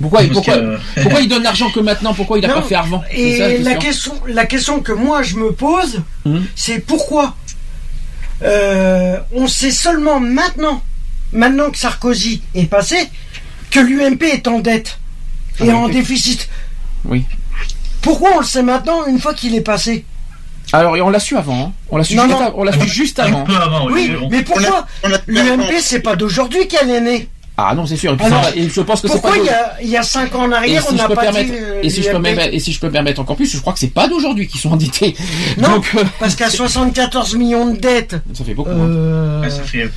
Pourquoi, 0.00 0.20
Parce 0.22 0.32
pourquoi, 0.32 0.54
que- 0.56 0.78
pourquoi 1.02 1.20
il 1.20 1.28
donne 1.28 1.42
l'argent 1.44 1.70
que 1.70 1.80
maintenant? 1.80 2.14
Pourquoi 2.14 2.38
il 2.38 2.46
n'a 2.46 2.52
pas 2.52 2.62
fait 2.62 2.74
avant? 2.74 3.02
Et 3.12 3.38
ça, 3.38 3.48
la, 3.48 3.74
question. 3.76 3.78
question, 3.78 4.12
la 4.26 4.46
question 4.46 4.80
que 4.80 4.92
moi 4.92 5.22
je 5.22 5.36
me 5.36 5.52
pose, 5.52 6.02
Mhm. 6.24 6.44
c'est 6.56 6.80
pourquoi 6.80 7.36
euh, 8.42 9.18
on 9.32 9.46
sait 9.46 9.70
seulement 9.70 10.20
maintenant, 10.20 10.82
maintenant 11.32 11.70
que 11.70 11.78
Sarkozy 11.78 12.42
est 12.54 12.66
passé, 12.66 12.96
que 13.70 13.80
l'UMP 13.80 14.22
est 14.24 14.48
en 14.48 14.58
dette 14.58 14.98
et 15.60 15.70
Ah, 15.70 15.76
en 15.76 15.84
ok. 15.84 15.92
déficit. 15.92 16.48
Oui. 17.04 17.24
Pourquoi 18.02 18.30
on 18.36 18.40
le 18.40 18.44
sait 18.44 18.62
maintenant 18.62 19.06
une 19.06 19.18
fois 19.20 19.32
qu'il 19.34 19.54
est 19.54 19.60
passé? 19.60 20.04
Alors, 20.72 20.96
et 20.96 21.00
on 21.00 21.10
l'a 21.10 21.20
su 21.20 21.36
avant, 21.36 21.66
hein. 21.68 21.72
on 21.90 21.96
l'a 21.98 22.04
su, 22.04 22.16
Non, 22.16 22.24
juste, 22.24 22.34
non. 22.38 22.46
av- 22.46 22.52
on 22.56 22.64
l'a 22.64 22.72
su 22.72 22.88
juste 22.88 23.20
Un 23.20 23.24
avant. 23.26 23.44
peu 23.44 23.54
avant, 23.54 23.86
oui. 23.90 24.10
Oui, 24.18 24.26
mais 24.30 24.42
pourquoi 24.42 24.86
L'UMP 25.26 25.72
c'est 25.80 26.00
pas 26.00 26.16
d'aujourd'hui 26.16 26.66
qu'elle 26.66 26.90
est 26.90 27.00
née? 27.00 27.28
Ah 27.56 27.72
non, 27.76 27.86
c'est 27.86 27.96
sûr. 27.96 28.12
Et, 28.12 28.16
puis 28.16 28.26
Alors, 28.26 28.48
et 28.56 28.68
je 28.68 28.80
pense 28.80 29.00
que 29.00 29.06
c'est 29.06 29.12
Pourquoi 29.14 29.30
pas. 29.32 29.38
il 29.38 29.44
y 29.44 29.48
a, 29.48 29.74
il 29.82 29.88
y 29.88 29.96
a 29.96 30.02
cinq 30.02 30.34
ans 30.34 30.42
en 30.42 30.50
arrière 30.52 30.82
si, 30.82 30.88
on 30.92 30.96
n'a 30.96 31.08
pas 31.08 31.30
dit 31.30 31.38
euh, 31.52 31.80
et, 31.84 31.88
si 31.90 32.02
je 32.02 32.10
peux 32.10 32.20
permettre- 32.20 32.52
et 32.52 32.58
si 32.58 32.72
je 32.72 32.80
peux 32.80 32.88
me 32.88 32.92
permettre 32.92 33.20
encore 33.20 33.36
plus, 33.36 33.46
je 33.48 33.58
crois 33.60 33.72
que 33.72 33.78
c'est 33.78 33.94
pas 33.94 34.08
d'aujourd'hui 34.08 34.48
qu'ils 34.48 34.60
sont 34.60 34.72
endettés. 34.72 35.14
Non, 35.58 35.68
Donc, 35.76 35.88
euh, 35.96 36.02
parce 36.18 36.34
qu'à 36.34 36.50
74 36.50 37.36
millions 37.36 37.70
de 37.72 37.76
dettes. 37.78 38.16
ça 38.32 38.44
fait 38.44 38.54
beaucoup. 38.54 38.70
hein. 38.70 38.88
euh, 38.88 39.40
Ouais, 39.40 39.50
ça 39.50 39.62
fait. 39.62 39.88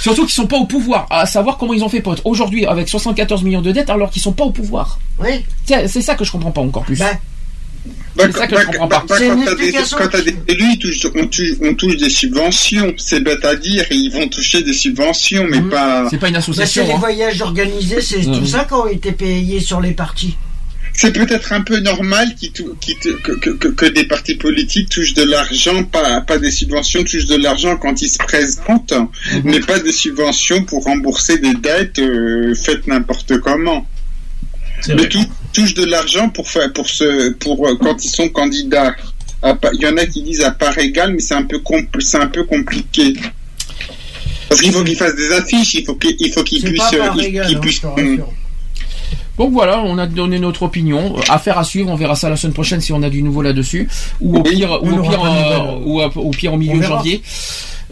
Surtout 0.00 0.24
qu'ils 0.26 0.34
sont 0.34 0.46
pas 0.46 0.58
au 0.58 0.66
pouvoir. 0.66 1.06
À 1.08 1.24
savoir 1.24 1.56
comment 1.56 1.72
ils 1.72 1.82
ont 1.82 1.88
fait 1.88 2.00
pote 2.02 2.20
aujourd'hui 2.24 2.66
avec 2.66 2.86
74 2.88 3.42
millions 3.44 3.62
de 3.62 3.72
dettes 3.72 3.88
alors 3.88 4.10
qu'ils 4.10 4.20
sont 4.22 4.32
pas 4.32 4.44
au 4.44 4.50
pouvoir. 4.50 4.98
Oui. 5.18 5.42
C'est 5.64 6.02
ça 6.02 6.16
que 6.16 6.24
je 6.24 6.30
comprends 6.32 6.50
pas 6.50 6.60
encore 6.60 6.82
plus. 6.84 6.98
Ben, 6.98 7.06
Bah, 7.12 7.18
C'est 8.18 8.32
ça 8.36 8.46
que 8.46 8.54
bah, 8.54 8.60
je 8.62 8.66
comprends 8.68 8.86
bah, 8.86 9.04
pas. 9.06 9.14
bah, 9.14 9.16
C'est 9.18 9.28
quand 9.28 9.36
une 9.36 10.10
t'as 10.10 10.20
des, 10.22 10.34
élus, 10.48 10.64
ils 10.72 10.78
touchent- 10.78 11.06
on, 11.14 11.26
touche, 11.26 11.50
on 11.62 11.74
touche 11.74 11.96
des 11.98 12.08
subventions. 12.10 12.94
C'est 12.96 13.20
bête 13.20 13.44
à 13.44 13.54
dire, 13.56 13.84
ils 13.90 14.10
vont 14.10 14.26
toucher 14.28 14.62
des 14.62 14.72
subventions, 14.72 15.46
mais 15.50 15.60
Mhm. 15.60 15.68
pas. 15.68 16.06
C'est 16.10 16.18
pas 16.18 16.28
une 16.28 16.34
bah, 16.34 16.40
c'est 16.40 16.50
association. 16.50 16.86
les 16.86 16.92
hein. 16.92 16.98
voyages 16.98 17.40
organisés, 17.42 18.00
c'est 18.00 18.26
Mhm. 18.26 18.38
tout 18.38 18.46
ça 18.46 18.64
qui 18.64 18.72
ont 18.74 18.86
été 18.88 19.12
payés 19.12 19.60
sur 19.60 19.80
les 19.80 19.92
partis. 19.92 20.36
c'est 20.98 21.12
peut-être 21.12 21.52
un 21.52 21.60
peu 21.60 21.78
normal 21.80 22.34
que, 22.40 23.32
que- 23.34 23.50
que- 23.58 23.68
que 23.68 23.84
des 23.84 24.04
partis 24.04 24.36
politiques 24.36 24.88
touchent 24.88 25.12
de 25.12 25.24
l'argent, 25.24 25.84
pas, 25.84 26.22
pas 26.22 26.38
des 26.38 26.50
subventions, 26.50 27.04
touchent 27.04 27.26
de 27.26 27.36
l'argent 27.36 27.76
quand 27.76 28.00
ils 28.00 28.08
se 28.08 28.16
présentent, 28.16 28.94
mais 29.44 29.60
pas 29.60 29.78
des 29.78 29.92
subventions 29.92 30.64
pour 30.64 30.84
rembourser 30.84 31.36
des 31.36 31.52
dettes 31.52 31.98
euh, 31.98 32.54
faites 32.54 32.86
n'importe 32.86 33.36
comment. 33.40 33.86
Mais 34.88 35.08
tou- 35.08 35.24
touchent 35.52 35.74
de 35.74 35.84
l'argent 35.84 36.28
pour 36.28 36.48
faire, 36.48 36.72
pour 36.72 36.88
ce, 36.88 37.30
pour 37.34 37.66
euh, 37.66 37.76
quand 37.80 38.04
ils 38.04 38.08
sont 38.10 38.28
candidats. 38.28 38.94
Il 39.44 39.80
y 39.80 39.86
en 39.86 39.96
a 39.96 40.06
qui 40.06 40.22
disent 40.22 40.42
à 40.42 40.50
part 40.50 40.76
égale, 40.78 41.12
mais 41.12 41.20
c'est 41.20 41.34
un 41.34 41.42
peu 41.44 41.60
c'est 42.00 42.16
un 42.18 42.26
peu 42.26 42.44
compliqué. 42.44 43.14
Parce 44.48 44.60
qu'il 44.60 44.72
faut 44.72 44.82
qu'ils 44.84 44.96
fassent 44.96 45.14
des 45.16 45.32
affiches, 45.32 45.74
il 45.74 45.84
faut 45.84 45.94
qu'ils 45.94 46.32
faut 46.32 46.42
puissent, 46.42 46.78
pas 46.78 46.90
euh, 46.94 46.98
par 47.08 47.16
ils- 47.16 47.24
égal, 47.26 47.46
qu'ils 47.46 47.56
hein, 47.56 47.60
puissent. 47.60 47.82
Donc 49.38 49.52
voilà, 49.52 49.82
on 49.82 49.98
a 49.98 50.06
donné 50.06 50.38
notre 50.38 50.62
opinion. 50.62 51.16
Euh, 51.18 51.20
Affaire 51.28 51.58
à 51.58 51.64
suivre, 51.64 51.90
on 51.90 51.96
verra 51.96 52.16
ça 52.16 52.30
la 52.30 52.36
semaine 52.36 52.54
prochaine 52.54 52.80
si 52.80 52.92
on 52.92 53.02
a 53.02 53.10
du 53.10 53.22
nouveau 53.22 53.42
là-dessus. 53.42 53.86
Ou 54.20 54.38
au 54.38 54.42
pire, 54.42 54.80
ou 54.82 54.88
on 54.88 54.98
au 54.98 55.02
pire, 55.02 55.22
euh, 55.24 55.78
ou 55.84 56.00
au 56.00 56.30
pire 56.30 56.56
milieu 56.56 56.78
verra. 56.80 56.96
janvier. 56.96 57.22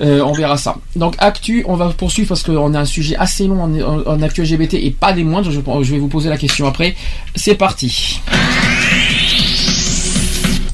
Euh, 0.00 0.20
on 0.22 0.32
verra 0.32 0.56
ça. 0.56 0.76
Donc 0.96 1.14
actu, 1.18 1.64
on 1.68 1.76
va 1.76 1.88
poursuivre 1.90 2.28
parce 2.28 2.42
qu'on 2.42 2.74
a 2.74 2.80
un 2.80 2.84
sujet 2.84 3.14
assez 3.16 3.46
long 3.46 3.62
en, 3.62 3.80
en- 3.80 4.06
en 4.06 4.22
actu 4.22 4.42
LGBT 4.42 4.74
et 4.74 4.90
pas 4.90 5.12
des 5.12 5.22
moindres. 5.24 5.50
Je, 5.52 5.60
je 5.60 5.92
vais 5.92 5.98
vous 5.98 6.08
poser 6.08 6.28
la 6.28 6.36
question 6.36 6.66
après. 6.66 6.96
C'est 7.36 7.54
parti. 7.54 8.20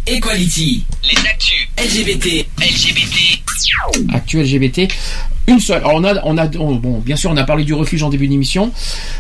Equality. 0.07 0.85
Les 1.05 1.19
actus. 1.29 1.69
LGBT. 1.79 2.47
LGBT. 2.59 4.15
Actu 4.15 4.43
LGBT. 4.43 4.89
Une 5.47 5.61
seule. 5.61 5.79
Alors 5.79 5.95
on 5.95 6.05
a, 6.05 6.15
on 6.25 6.39
a, 6.39 6.47
on- 6.59 6.75
bon, 6.77 6.99
bien 7.01 7.17
sûr, 7.17 7.31
on 7.31 7.37
a 7.37 7.45
parlé 7.45 7.65
du 7.65 7.75
refuge 7.75 8.03
en 8.03 8.09
début 8.09 8.29
d'émission, 8.29 8.73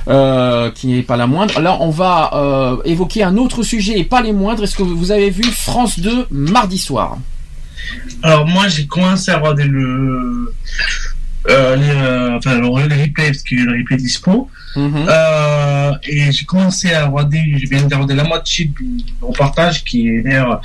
euh, 0.08 0.70
qui 0.70 0.86
n'est 0.88 1.02
pas 1.02 1.16
la 1.16 1.26
moindre. 1.26 1.60
Là, 1.60 1.76
on 1.80 1.90
va 1.90 2.30
euh, 2.34 2.76
évoquer 2.84 3.22
un 3.22 3.36
autre 3.36 3.62
sujet 3.62 3.98
et 3.98 4.04
pas 4.04 4.20
les 4.22 4.32
moindres. 4.32 4.62
Est-ce 4.64 4.76
que 4.76 4.82
vous 4.82 5.10
avez 5.12 5.30
vu 5.30 5.42
France 5.44 5.98
2 5.98 6.26
mardi 6.30 6.78
soir? 6.78 7.18
Alors 8.22 8.46
moi 8.46 8.68
j'ai 8.68 8.86
commencé 8.86 9.30
à 9.30 9.38
regarder 9.38 9.64
le, 9.64 10.52
euh, 11.48 11.76
les, 11.76 11.88
euh, 11.88 12.36
enfin, 12.36 12.54
le, 12.56 12.60
le 12.62 12.68
replay 13.02 13.26
parce 13.26 13.42
qu'il 13.42 13.58
y 13.58 13.62
a 13.62 13.64
le 13.64 13.78
replay 13.78 13.96
dispo. 13.96 14.50
Mhm. 14.76 15.06
Euh, 15.08 15.92
et 16.04 16.30
j'ai 16.30 16.44
commencé 16.44 16.92
à 16.92 17.06
regarder, 17.06 17.42
j'ai 17.56 17.66
bien 17.66 17.82
regardé 17.82 18.14
la 18.14 18.22
moitié 18.24 18.66
du 18.66 18.98
reportage 19.20 19.82
qui 19.84 20.08
est 20.08 20.22
d'ailleurs 20.22 20.60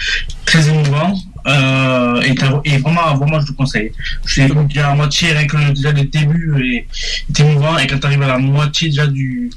très 0.45 0.67
émouvant. 0.69 1.15
Euh, 1.47 2.21
et, 2.21 2.77
vraiment, 2.77 3.15
vraiment, 3.15 3.39
je 3.39 3.47
te 3.47 3.51
conseille. 3.53 3.91
Je 4.25 4.41
l'ai 4.41 4.49
déjà 4.67 4.91
à 4.91 4.95
moitié, 4.95 5.31
rien 5.31 5.45
que 5.47 5.57
déjà 5.73 5.91
le 5.91 6.03
début 6.03 6.53
est, 6.63 6.87
est 7.29 7.39
émouvant. 7.39 7.77
Et 7.77 7.87
quand 7.87 7.99
tu 7.99 8.05
arrives 8.07 8.21
à 8.23 8.27
la 8.27 8.37
moitié 8.37 8.89
déjà 8.89 9.07
du, 9.07 9.49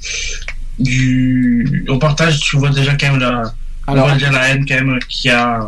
du 0.78 1.84
reportage, 1.88 2.40
tu 2.40 2.56
vois 2.58 2.70
déjà 2.70 2.94
quand 2.94 3.10
même 3.12 3.20
la, 3.20 3.28
Alors- 3.86 4.04
on 4.04 4.08
voit 4.08 4.12
déjà 4.12 4.30
la 4.30 4.48
haine 4.48 4.64
quand 4.66 4.74
même 4.74 4.98
qu'il 5.08 5.30
y 5.30 5.34
a 5.34 5.60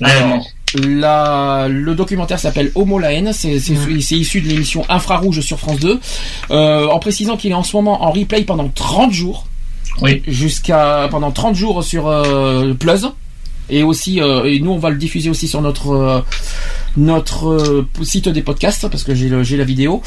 réellement. 0.00 0.44
La, 0.74 1.66
le 1.68 1.94
documentaire 1.94 2.38
s'appelle 2.38 2.72
Homo 2.74 2.98
la 2.98 3.12
haine, 3.12 3.32
c'est 3.32 3.50
issu 3.56 4.40
de 4.40 4.48
l'émission 4.48 4.84
Infrarouge 4.88 5.40
sur 5.40 5.58
France 5.58 5.78
2, 5.80 6.00
euh, 6.50 6.88
en 6.88 6.98
précisant 6.98 7.36
qu'il 7.36 7.52
est 7.52 7.54
en 7.54 7.62
ce 7.62 7.76
moment 7.76 8.02
en 8.04 8.10
replay 8.10 8.42
pendant 8.42 8.68
30 8.68 9.12
jours, 9.12 9.46
oui. 10.02 10.22
jusqu'à 10.26 11.08
pendant 11.10 11.30
30 11.30 11.54
jours 11.54 11.84
sur 11.84 12.08
euh, 12.08 12.74
Plus, 12.74 13.06
et 13.70 13.82
aussi, 13.82 14.20
euh, 14.20 14.44
et 14.44 14.58
nous 14.58 14.72
on 14.72 14.78
va 14.78 14.90
le 14.90 14.96
diffuser 14.96 15.30
aussi 15.30 15.48
sur 15.48 15.62
notre 15.62 15.90
euh, 15.90 16.20
notre 16.96 17.86
site 18.02 18.28
des 18.28 18.42
podcasts 18.42 18.88
parce 18.88 19.02
que 19.02 19.14
j'ai 19.14 19.56
la 19.56 19.64
vidéo. 19.64 20.02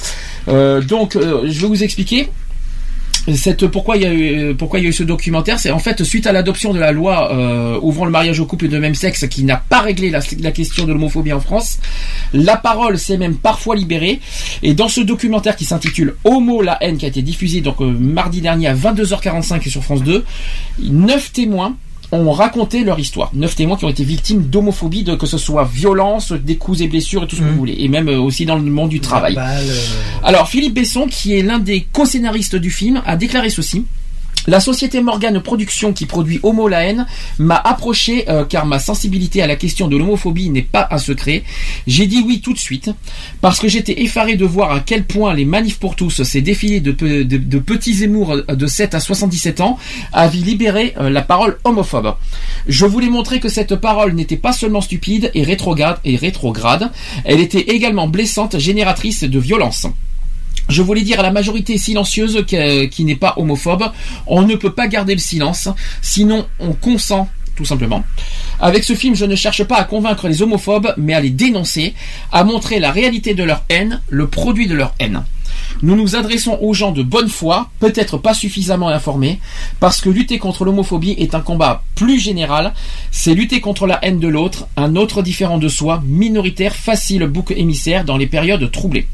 Donc 0.47 1.17
je 1.17 1.61
vais 1.61 1.67
vous 1.67 1.83
expliquer. 1.83 2.29
Cette, 3.35 3.67
pourquoi 3.67 3.97
il 3.97 4.03
y 4.03 4.05
a 4.05 4.13
eu 4.13 4.93
ce 4.93 5.03
documentaire 5.03 5.59
c'est 5.59 5.71
en 5.71 5.79
fait 5.79 6.03
suite 6.03 6.27
à 6.27 6.31
l'adoption 6.31 6.73
de 6.73 6.79
la 6.79 6.91
loi 6.91 7.33
euh, 7.33 7.79
ouvrant 7.81 8.05
le 8.05 8.11
mariage 8.11 8.39
aux 8.39 8.45
couples 8.45 8.69
de 8.69 8.77
même 8.77 8.95
sexe 8.95 9.27
qui 9.27 9.43
n'a 9.43 9.57
pas 9.57 9.81
réglé 9.81 10.09
la, 10.09 10.19
la 10.39 10.51
question 10.51 10.85
de 10.85 10.93
l'homophobie 10.93 11.33
en 11.33 11.39
France 11.39 11.79
la 12.33 12.57
parole 12.57 12.97
s'est 12.97 13.17
même 13.17 13.35
parfois 13.35 13.75
libérée. 13.75 14.19
Et 14.63 14.73
dans 14.73 14.89
ce 14.89 15.01
documentaire 15.01 15.55
qui 15.55 15.65
s'intitule 15.65 16.15
Homo 16.23 16.61
la 16.61 16.77
haine 16.81 16.97
qui 16.97 17.05
a 17.05 17.07
été 17.07 17.21
diffusé 17.21 17.61
donc 17.61 17.81
euh, 17.81 17.85
mardi 17.85 18.41
dernier 18.41 18.67
à 18.67 18.75
22h45 18.75 19.69
sur 19.69 19.83
France 19.83 20.03
2 20.03 20.23
neuf 20.83 21.31
témoins 21.31 21.75
ont 22.11 22.31
raconté 22.31 22.83
leur 22.83 22.99
histoire. 22.99 23.31
Neuf 23.33 23.55
témoins 23.55 23.77
qui 23.77 23.85
ont 23.85 23.89
été 23.89 24.03
victimes 24.03 24.43
d'homophobie, 24.43 25.03
de 25.03 25.15
que 25.15 25.25
ce 25.25 25.37
soit 25.37 25.63
violence, 25.65 26.31
des 26.31 26.55
coups 26.55 26.81
et 26.81 26.87
blessures 26.87 27.23
et 27.23 27.27
tout 27.27 27.35
ce 27.35 27.41
que 27.41 27.47
vous 27.47 27.55
voulez, 27.57 27.75
et 27.79 27.87
même 27.87 28.07
euh, 28.07 28.19
aussi 28.19 28.45
dans 28.45 28.55
le 28.55 28.61
monde 28.63 28.89
du 28.89 28.99
travail. 28.99 29.35
Euh, 29.37 29.73
Alors 30.23 30.47
Philippe 30.47 30.73
Besson, 30.73 31.07
qui 31.07 31.37
est 31.37 31.41
l'un 31.41 31.59
des 31.59 31.87
co-scénaristes 31.91 32.55
du 32.55 32.71
film, 32.71 33.01
a 33.05 33.15
déclaré 33.17 33.49
ceci. 33.49 33.85
La 34.49 34.61
société 34.61 35.01
Morgane 35.01 35.41
Productions 35.41 35.91
qui 35.91 36.05
produit 36.05 36.39
Homo 36.41 36.69
la 36.69 36.83
haine 36.85 37.05
m'a 37.37 37.57
approché 37.57 38.29
euh, 38.29 38.45
car 38.45 38.65
ma 38.65 38.79
sensibilité 38.79 39.41
à 39.41 39.47
la 39.47 39.57
question 39.57 39.89
de 39.89 39.97
l'homophobie 39.97 40.49
n'est 40.49 40.61
pas 40.61 40.87
un 40.89 40.97
secret. 40.99 41.43
J'ai 41.85 42.07
dit 42.07 42.23
oui 42.25 42.39
tout 42.39 42.53
de 42.53 42.57
suite 42.57 42.89
parce 43.41 43.59
que 43.59 43.67
j'étais 43.67 44.01
effaré 44.03 44.37
de 44.37 44.45
voir 44.45 44.71
à 44.71 44.79
quel 44.79 45.03
point 45.03 45.33
les 45.33 45.43
manifs 45.43 45.79
pour 45.79 45.97
tous, 45.97 46.23
ces 46.23 46.39
défilés 46.41 46.79
de, 46.79 46.93
pe- 46.93 47.23
de- 47.25 47.35
de 47.37 47.59
petits 47.59 47.93
Zemmour 47.95 48.31
euh, 48.31 48.55
de 48.55 48.67
7 48.67 48.95
à 48.95 49.01
77 49.01 49.59
ans, 49.59 49.77
avaient 50.13 50.37
libéré 50.37 50.93
euh, 50.97 51.09
la 51.09 51.23
parole 51.23 51.57
homophobe. 51.65 52.15
Je 52.67 52.85
voulais 52.85 53.09
montrer 53.09 53.41
que 53.41 53.49
cette 53.49 53.75
parole 53.75 54.13
n'était 54.13 54.37
pas 54.37 54.53
seulement 54.53 54.79
stupide 54.81 55.29
et 55.33 55.43
rétrograde, 55.43 56.89
elle 57.25 57.41
était 57.41 57.59
également 57.75 58.07
blessante, 58.07 58.57
génératrice 58.59 59.23
de 59.25 59.39
violence. 59.39 59.87
Je 60.69 60.81
voulais 60.81 61.01
dire 61.01 61.19
à 61.19 61.23
la 61.23 61.31
majorité 61.31 61.77
silencieuse 61.77 62.43
que- 62.49 62.85
qui 62.85 63.05
n'est 63.05 63.15
pas 63.15 63.33
homophobe, 63.37 63.85
on 64.25 64.41
ne 64.41 64.55
peut 64.55 64.73
pas 64.73 64.87
garder 64.87 65.13
le 65.13 65.19
silence, 65.19 65.69
sinon 66.01 66.45
on 66.59 66.73
consent 66.73 67.29
tout 67.55 67.65
simplement. 67.65 68.03
Avec 68.59 68.83
ce 68.83 68.93
film, 68.93 69.15
je 69.15 69.25
ne 69.25 69.35
cherche 69.35 69.63
pas 69.63 69.77
à 69.77 69.83
convaincre 69.83 70.27
les 70.27 70.41
homophobes, 70.43 70.93
mais 70.97 71.13
à 71.15 71.19
les 71.19 71.31
dénoncer, 71.31 71.95
à 72.31 72.43
montrer 72.43 72.79
la 72.79 72.91
réalité 72.91 73.33
de 73.33 73.43
leur 73.43 73.63
haine, 73.69 74.01
le 74.09 74.27
produit 74.27 74.67
de 74.67 74.75
leur 74.75 74.93
haine. 74.99 75.23
Nous 75.81 75.95
nous 75.95 76.15
adressons 76.15 76.57
aux 76.61 76.73
gens 76.73 76.91
de 76.91 77.03
bonne 77.03 77.29
foi, 77.29 77.69
peut-être 77.79 78.17
pas 78.17 78.33
suffisamment 78.33 78.89
informés, 78.89 79.39
parce 79.79 80.01
que 80.01 80.09
lutter 80.09 80.39
contre 80.39 80.65
l'homophobie 80.65 81.15
est 81.17 81.35
un 81.35 81.41
combat 81.41 81.83
plus 81.95 82.19
général, 82.19 82.73
c'est 83.11 83.33
lutter 83.33 83.61
contre 83.61 83.87
la 83.87 84.03
haine 84.03 84.19
de 84.19 84.27
l'autre, 84.27 84.67
un 84.75 84.95
autre 84.95 85.21
différent 85.21 85.57
de 85.57 85.67
soi, 85.67 86.01
minoritaire, 86.05 86.75
facile 86.75 87.25
bouc 87.27 87.51
émissaire 87.51 88.05
dans 88.05 88.17
les 88.17 88.27
périodes 88.27 88.71
troublées. 88.71 89.07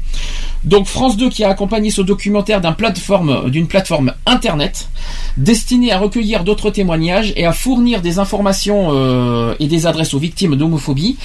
Donc 0.64 0.86
France 0.86 1.16
2 1.18 1.28
qui 1.28 1.44
a 1.44 1.50
accompagné 1.50 1.90
ce 1.90 2.00
documentaire 2.00 2.60
d'un 2.60 2.72
plateforme, 2.72 3.50
d'une 3.50 3.66
plateforme 3.66 4.14
internet 4.24 4.88
destinée 5.36 5.92
à 5.92 5.98
recueillir 5.98 6.42
d'autres 6.42 6.70
témoignages 6.70 7.34
et 7.36 7.44
à 7.44 7.52
fournir 7.52 8.00
des 8.00 8.18
informations 8.18 8.88
euh, 8.92 9.54
et 9.60 9.66
des 9.66 9.86
adresses 9.86 10.14
aux 10.14 10.18
victimes 10.18 10.56
d'homophobie. 10.56 11.18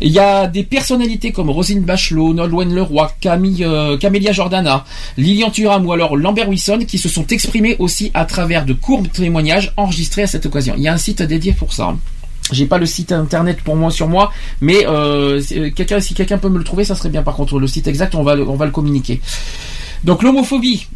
Il 0.00 0.12
y 0.12 0.18
a 0.18 0.46
des 0.46 0.62
personnalités 0.62 1.32
comme 1.32 1.50
Rosine 1.50 1.80
Bachelot, 1.80 2.34
Nolwenn 2.34 2.72
Leroy, 2.74 3.10
euh, 3.24 3.96
Camélia 3.96 4.32
Lilian 5.16 5.50
Thuram 5.50 5.86
ou 5.86 5.92
alors 5.92 6.16
Lambert 6.16 6.48
Wilson 6.48 6.80
qui 6.86 6.98
se 6.98 7.08
sont 7.08 7.26
exprimés 7.28 7.76
aussi 7.78 8.10
à 8.14 8.24
travers 8.24 8.64
de 8.64 8.72
courts 8.72 9.02
témoignages 9.12 9.72
enregistrés 9.76 10.22
à 10.22 10.26
cette 10.26 10.46
occasion. 10.46 10.74
Il 10.76 10.82
y 10.82 10.88
a 10.88 10.92
un 10.92 10.98
site 10.98 11.22
dédié 11.22 11.52
pour 11.52 11.72
ça. 11.72 11.94
J'ai 12.52 12.66
pas 12.66 12.78
le 12.78 12.86
site 12.86 13.10
internet 13.10 13.60
pour 13.62 13.74
moi 13.74 13.90
sur 13.90 14.06
moi, 14.08 14.32
mais 14.60 14.86
euh, 14.86 15.40
euh, 15.52 16.00
si 16.00 16.14
quelqu'un 16.14 16.38
peut 16.38 16.48
me 16.48 16.58
le 16.58 16.64
trouver, 16.64 16.84
ça 16.84 16.94
serait 16.94 17.08
bien. 17.08 17.24
Par 17.24 17.34
contre, 17.34 17.58
le 17.58 17.66
site 17.66 17.88
exact, 17.88 18.14
on 18.14 18.22
va, 18.22 18.36
on 18.36 18.54
va 18.54 18.66
le 18.66 18.70
communiquer. 18.70 19.20
Donc 20.04 20.22
l'homophobie 20.22 20.86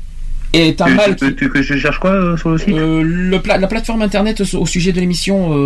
est 0.53 0.81
un 0.81 0.87
Tu- 0.87 0.95
mal. 0.95 1.17
tu- 1.17 1.27
tu- 1.27 1.37
tu- 1.37 1.49
que 1.51 1.62
je 1.62 1.77
cherche 1.77 1.99
quoi 1.99 2.11
euh, 2.11 2.37
sur 2.37 2.51
le 2.51 2.59
site? 2.59 2.69
Euh, 2.70 3.03
le 3.05 3.41
pla- 3.41 3.59
la 3.59 3.67
plateforme 3.67 4.03
internet 4.03 4.43
au 4.55 4.67
sujet 4.67 4.93
de 4.93 5.01
l'émission 5.01 5.53
euh, 5.53 5.57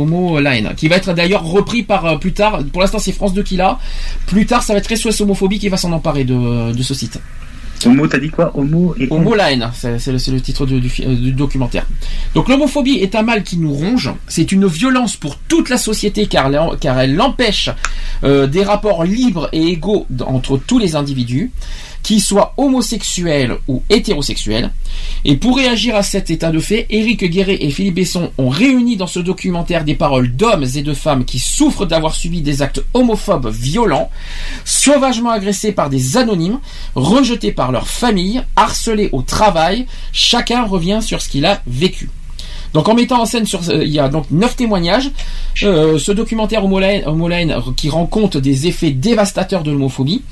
Homo 0.00 0.40
la 0.40 0.56
haine, 0.56 0.72
qui 0.76 0.88
va 0.88 0.96
être 0.96 1.12
d'ailleurs 1.12 1.44
repris 1.44 1.82
par 1.82 2.04
euh, 2.06 2.16
plus 2.16 2.32
tard. 2.32 2.60
Pour 2.72 2.82
l'instant, 2.82 2.98
c'est 2.98 3.12
France 3.12 3.34
2 3.34 3.42
qui 3.42 3.56
l'a. 3.56 3.78
Plus 4.26 4.46
tard, 4.46 4.62
ça 4.62 4.72
va 4.74 4.78
être 4.78 4.94
SOS 4.94 5.20
Homophobie 5.22 5.58
qui 5.58 5.68
va 5.68 5.76
s'en 5.76 5.92
emparer 5.92 6.24
de, 6.24 6.72
de 6.72 6.82
ce 6.82 6.94
site. 6.94 7.18
Homo, 7.86 8.06
t'as 8.06 8.18
dit 8.18 8.28
quoi? 8.28 8.50
Homo 8.54 8.94
et 9.00 9.08
Homo 9.10 9.34
la 9.34 9.52
haine, 9.52 9.70
c'est 9.74 10.12
le, 10.12 10.18
c'est 10.18 10.30
le 10.30 10.40
titre 10.42 10.66
du, 10.66 10.80
du 10.80 10.92
euh, 11.00 11.30
documentaire. 11.32 11.86
Donc 12.34 12.50
l'homophobie 12.50 12.96
est 12.98 13.14
un 13.14 13.22
mal 13.22 13.42
qui 13.42 13.56
nous 13.56 13.72
ronge, 13.72 14.10
c'est 14.28 14.52
une 14.52 14.66
violence 14.66 15.16
pour 15.16 15.38
toute 15.38 15.70
la 15.70 15.78
société 15.78 16.26
car, 16.26 16.48
elle- 16.48 16.60
car 16.78 17.00
elle 17.00 17.18
empêche 17.18 17.70
euh, 18.22 18.46
des 18.46 18.64
rapports 18.64 19.04
libres 19.04 19.48
et 19.52 19.68
égaux 19.68 20.06
entre 20.26 20.58
tous 20.58 20.78
les 20.78 20.94
individus, 20.94 21.52
qu'ils 22.02 22.20
soient 22.20 22.54
homosexuels 22.56 23.58
ou 23.68 23.82
hétérosexuels. 23.90 24.70
Et 25.24 25.36
pour 25.36 25.56
réagir 25.56 25.96
à 25.96 26.02
cet 26.02 26.30
état 26.30 26.50
de 26.50 26.60
fait, 26.60 26.86
Éric 26.90 27.24
Guéret 27.24 27.58
et 27.60 27.70
Philippe 27.70 27.96
Besson 27.96 28.30
ont 28.38 28.48
réuni 28.48 28.96
dans 28.96 29.06
ce 29.06 29.20
documentaire 29.20 29.84
des 29.84 29.94
paroles 29.94 30.34
d'hommes 30.34 30.66
et 30.74 30.82
de 30.82 30.94
femmes 30.94 31.24
qui 31.24 31.38
souffrent 31.38 31.86
d'avoir 31.86 32.14
subi 32.14 32.40
des 32.40 32.62
actes 32.62 32.82
homophobes 32.94 33.50
violents, 33.50 34.10
sauvagement 34.64 35.30
agressés 35.30 35.72
par 35.72 35.90
des 35.90 36.16
anonymes, 36.16 36.60
rejetés 36.94 37.52
par 37.52 37.72
leur 37.72 37.88
famille, 37.88 38.42
harcelés 38.56 39.10
au 39.12 39.22
travail. 39.22 39.86
Chacun 40.12 40.64
revient 40.64 41.00
sur 41.02 41.20
ce 41.20 41.28
qu'il 41.28 41.46
a 41.46 41.62
vécu. 41.66 42.10
Donc 42.72 42.88
en 42.88 42.94
mettant 42.94 43.20
en 43.20 43.26
scène 43.26 43.46
sur, 43.46 43.60
euh, 43.68 43.82
il 43.84 43.90
y 43.90 43.98
a 43.98 44.08
donc 44.08 44.26
neuf 44.30 44.54
témoignages. 44.56 45.10
Euh, 45.64 45.98
ce 45.98 46.12
documentaire 46.12 46.64
homolène, 46.64 47.54
qui 47.76 47.88
rend 47.90 48.06
compte 48.06 48.36
des 48.36 48.66
effets 48.68 48.92
dévastateurs 48.92 49.62
de 49.64 49.72
l'homophobie, 49.72 50.22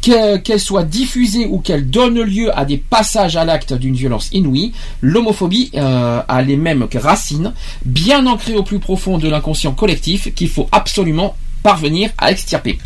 que- 0.00 0.38
qu'elle 0.38 0.58
soit 0.60 0.84
diffusée 0.84 1.46
ou 1.46 1.58
qu'elle 1.58 1.88
donne 1.90 2.18
lieu 2.20 2.56
à 2.58 2.64
des 2.64 2.78
passages 2.78 3.36
à 3.36 3.44
l'acte 3.44 3.74
d'une 3.74 3.94
violence 3.94 4.30
inouïe, 4.32 4.72
l'homophobie 5.02 5.70
euh, 5.74 6.22
a 6.26 6.42
les 6.42 6.56
mêmes 6.56 6.86
racines, 6.94 7.52
bien 7.84 8.26
ancrées 8.26 8.56
au 8.56 8.62
plus 8.62 8.78
profond 8.78 9.18
de 9.18 9.28
l'inconscient 9.28 9.72
collectif, 9.72 10.32
qu'il 10.34 10.48
faut 10.48 10.68
absolument 10.72 11.36
parvenir 11.62 12.10
à 12.18 12.30
extirper. 12.32 12.78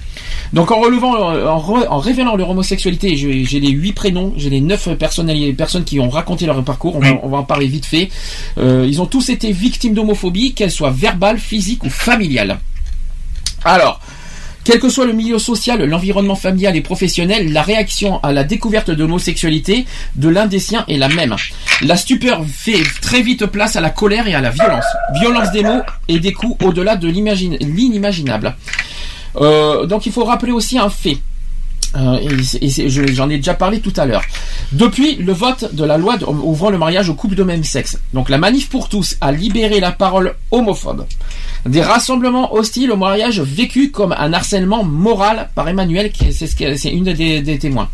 Donc 0.53 0.71
en 0.71 0.81
relevant, 0.81 1.31
euh, 1.31 1.47
en, 1.47 1.59
re- 1.59 1.87
en 1.89 1.99
révélant 1.99 2.37
leur 2.37 2.51
homosexualité, 2.51 3.17
j'ai 3.17 3.61
les 3.61 3.71
huit 3.71 3.93
prénoms, 3.93 4.33
j'ai 4.37 4.51
les 4.51 4.61
neuf 4.61 4.89
personnes 4.97 5.85
qui 5.85 6.01
ont 6.01 6.09
raconté 6.09 6.47
leur 6.47 6.63
parcours. 6.63 6.97
On, 6.97 7.01
va, 7.01 7.09
on 7.23 7.29
va 7.29 7.39
en 7.39 7.45
parler 7.45 7.67
vite 7.67 7.87
fait. 7.87 8.09
Euh, 8.59 8.87
ils 8.89 9.01
ont 9.01 9.07
tous 9.07 9.29
été 9.31 9.53
victimes 9.53 9.95
d'homophobie, 9.95 10.55
qu'elle 10.55 10.71
soit 10.71 10.91
verbale, 10.91 11.39
physique 11.39 11.85
ou 11.85 11.91
familiale. 11.91 12.59
Alors. 13.65 14.01
Quel 14.69 14.81
que 14.81 14.89
soit 14.89 15.07
le 15.07 15.13
milieu 15.13 15.39
social, 15.39 15.81
l'environnement 15.85 16.35
familial 16.35 16.75
et 16.75 16.81
professionnel, 16.81 17.53
la 17.53 17.63
réaction 17.63 18.19
à 18.25 18.33
la 18.33 18.43
découverte 18.43 18.91
de 18.91 19.05
l'homosexualité 19.05 19.87
de 20.17 20.29
l'un 20.29 20.47
des 20.47 20.59
siens 20.59 20.85
est 20.89 20.97
la 20.97 21.07
même. 21.09 21.37
La 21.83 21.97
stupeur 21.97 22.45
fait 22.45 22.83
très 23.01 23.23
vite 23.23 23.47
place 23.47 23.77
à 23.77 23.81
la 23.81 23.91
colère 23.91 24.27
et 24.27 24.35
à 24.35 24.41
la 24.41 24.51
violence. 24.51 24.85
Violence 25.21 25.53
des 25.53 25.63
mots 25.63 25.83
et 26.09 26.19
des 26.19 26.33
coups 26.33 26.61
au-delà 26.65 26.97
de 26.97 27.07
l'inimaginable. 27.07 28.57
Euh, 29.41 29.87
donc 29.87 30.07
il 30.07 30.13
faut 30.13 30.25
rappeler 30.25 30.53
aussi 30.53 30.79
un 30.79 30.89
fait. 30.89 31.19
Euh, 31.95 32.19
et 32.61 32.89
j'en 33.15 33.31
ai 33.31 33.37
déjà 33.37 33.55
parlé 33.55 33.81
tout 33.81 33.93
à 33.97 34.05
l'heure. 34.07 34.23
Depuis 34.73 35.17
le 35.17 35.33
vote 35.33 35.75
de 35.75 35.85
la 35.85 35.97
loi 35.99 36.17
ouvrant 36.29 36.71
le 36.71 36.79
mariage 36.79 37.09
aux 37.09 37.15
couples 37.15 37.37
de 37.37 37.43
même 37.45 37.65
sexe, 37.65 37.99
donc 38.13 38.29
la 38.29 38.39
manif 38.39 38.69
pour 38.69 38.89
tous 38.89 39.17
a 39.21 39.31
libéré 39.33 39.81
la 39.81 39.93
parole 39.93 40.35
homophobe. 40.51 41.07
Des 41.65 41.83
rassemblements 41.83 42.53
hostiles 42.55 42.91
au 42.93 42.97
mariage 42.97 43.41
vécus 43.41 43.91
comme 43.93 44.13
un 44.13 44.33
harcèlement 44.33 44.85
moral 44.85 45.49
par 45.55 45.69
Emmanuel, 45.69 46.11
c'est 46.31 46.91
une 46.93 47.05
des, 47.13 47.41
des 47.43 47.59
témoins. 47.59 47.89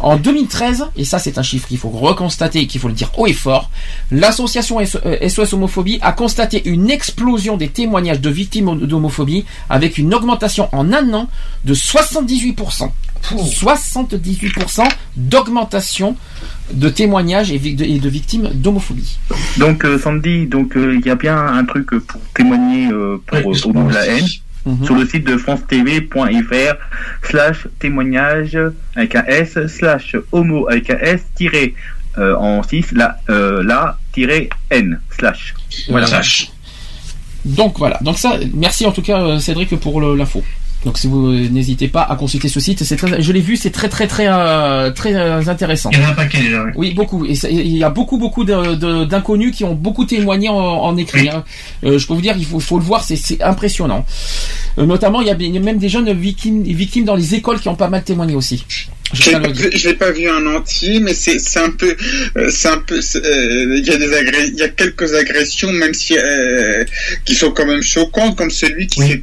En 0.00 0.16
2013, 0.16 0.86
et 0.96 1.04
ça 1.04 1.18
c'est 1.18 1.38
un 1.38 1.42
chiffre 1.42 1.68
qu'il 1.68 1.78
faut 1.78 1.90
reconstater 1.90 2.60
et 2.60 2.66
qu'il 2.66 2.80
faut 2.80 2.88
le 2.88 2.94
dire 2.94 3.10
haut 3.18 3.26
et 3.26 3.32
fort, 3.32 3.70
l'association 4.10 4.80
S- 4.80 4.96
euh, 5.04 5.28
SOS 5.28 5.52
Homophobie 5.52 5.98
a 6.02 6.12
constaté 6.12 6.62
une 6.68 6.90
explosion 6.90 7.56
des 7.56 7.68
témoignages 7.68 8.20
de 8.20 8.30
victimes 8.30 8.86
d'homophobie 8.86 9.44
avec 9.70 9.98
une 9.98 10.12
augmentation 10.14 10.68
en 10.72 10.92
un 10.92 11.12
an 11.14 11.28
de 11.64 11.74
78%. 11.74 12.90
78% 13.22 14.82
d'augmentation 15.16 16.16
de 16.72 16.88
témoignages 16.88 17.52
et 17.52 17.58
de, 17.58 18.08
victimes 18.08 18.50
d'homophobie. 18.54 19.18
Donc 19.58 19.84
euh, 19.84 19.98
Sandy, 19.98 20.46
donc 20.46 20.76
euh, 20.76 20.96
il 20.98 21.06
y 21.06 21.10
a 21.10 21.14
bien 21.14 21.36
un 21.38 21.64
truc 21.64 21.90
pour 21.90 22.20
témoigner 22.34 22.88
euh, 22.92 23.18
pour 23.26 23.46
Oui, 23.46 23.60
nom 23.72 23.88
de 23.88 23.94
la 23.94 24.06
haine 24.06 24.26
Mhm. 24.64 24.84
sur 24.84 24.94
le 24.94 25.06
site 25.06 25.26
de 25.26 25.36
francetv.fr 25.36 26.74
slash 27.28 27.66
témoignage 27.80 28.56
avec 28.94 29.16
un 29.16 29.24
S 29.24 29.58
slash 29.66 30.16
homo 30.30 30.68
avec 30.68 30.88
un 30.90 30.98
S 30.98 31.22
tiré 31.34 31.74
euh, 32.18 32.36
en 32.36 32.62
6 32.62 32.92
la 32.92 33.16
euh, 33.28 33.62
la 33.64 33.98
tiré 34.12 34.50
N 34.70 35.00
slash 35.18 35.54
voilà. 35.88 36.06
Slash. 36.06 36.52
Donc 37.44 37.78
voilà. 37.78 37.98
Donc 38.02 38.18
ça, 38.18 38.34
merci 38.54 38.86
en 38.86 38.92
tout 38.92 39.02
cas 39.02 39.20
euh, 39.20 39.40
Cédric 39.40 39.74
pour 39.80 40.00
l'info. 40.00 40.44
Donc 40.84 40.98
si 40.98 41.06
vous 41.06 41.28
euh, 41.28 41.48
n'hésitez 41.48 41.86
pas 41.88 42.02
à 42.02 42.16
consulter 42.16 42.48
ce 42.48 42.58
site, 42.58 42.82
c'est 42.82 42.96
très, 42.96 43.22
je 43.22 43.32
l'ai 43.32 43.40
vu, 43.40 43.56
c'est 43.56 43.70
très 43.70 43.88
très 43.88 44.06
très 44.08 44.26
euh, 44.28 44.90
très 44.90 45.14
euh, 45.14 45.40
intéressant. 45.46 45.90
Il 45.92 45.98
y 46.00 46.02
en 46.02 46.06
a 46.06 46.08
un 46.10 46.14
paquet 46.14 46.38
déjà, 46.40 46.64
oui. 46.64 46.70
Oui, 46.74 46.94
beaucoup. 46.94 47.24
Et 47.24 47.34
il 47.50 47.76
y 47.76 47.84
a 47.84 47.90
beaucoup 47.90 48.18
beaucoup 48.18 48.44
de- 48.44 48.74
de- 48.74 49.04
d'inconnus 49.04 49.54
qui 49.56 49.62
ont 49.64 49.74
beaucoup 49.74 50.04
témoigné 50.04 50.48
en, 50.48 50.54
en 50.56 50.96
écrit. 50.96 51.28
hein. 51.28 51.44
Euh, 51.84 51.98
je 51.98 52.06
peux 52.06 52.14
vous 52.14 52.20
dire, 52.20 52.34
il 52.36 52.44
faut, 52.44 52.58
faut 52.58 52.78
le 52.78 52.84
voir, 52.84 53.04
c'est- 53.04 53.14
c'est 53.16 53.40
impressionnant. 53.42 54.04
Euh, 54.78 54.86
notamment, 54.86 55.20
il 55.20 55.28
y, 55.28 55.30
a, 55.30 55.36
il 55.38 55.54
y 55.54 55.56
a 55.56 55.60
même 55.60 55.78
des 55.78 55.88
jeunes 55.88 56.10
victimes, 56.12 56.62
victimes 56.64 57.04
dans 57.04 57.14
les 57.16 57.34
écoles 57.34 57.60
qui 57.60 57.68
ont 57.68 57.76
pas 57.76 57.88
mal 57.88 58.02
témoigné 58.02 58.34
aussi. 58.34 58.64
Je 59.14 59.88
l'ai 59.88 59.94
pas 59.94 60.10
vu 60.10 60.28
en 60.30 60.46
entier, 60.46 60.98
mais 60.98 61.12
c'est 61.14 61.38
c'est 61.38 61.58
un 61.60 61.70
peu, 61.70 61.94
euh, 62.38 62.48
c'est 62.50 62.68
un 62.68 62.78
peu, 62.78 62.98
euh, 62.98 63.76
il 63.78 63.86
y 63.86 63.90
a 63.90 63.96
des 63.98 64.08
agré- 64.08 64.48
il 64.52 64.58
y 64.58 64.62
a 64.62 64.68
quelques 64.68 65.14
agressions, 65.14 65.70
même 65.72 65.92
si 65.94 66.16
euh, 66.18 66.84
qui 67.26 67.34
sont 67.34 67.50
quand 67.50 67.66
même 67.66 67.82
choquantes, 67.82 68.36
comme 68.36 68.50
celui 68.50 68.86
qui 68.86 69.00
s'est 69.00 69.22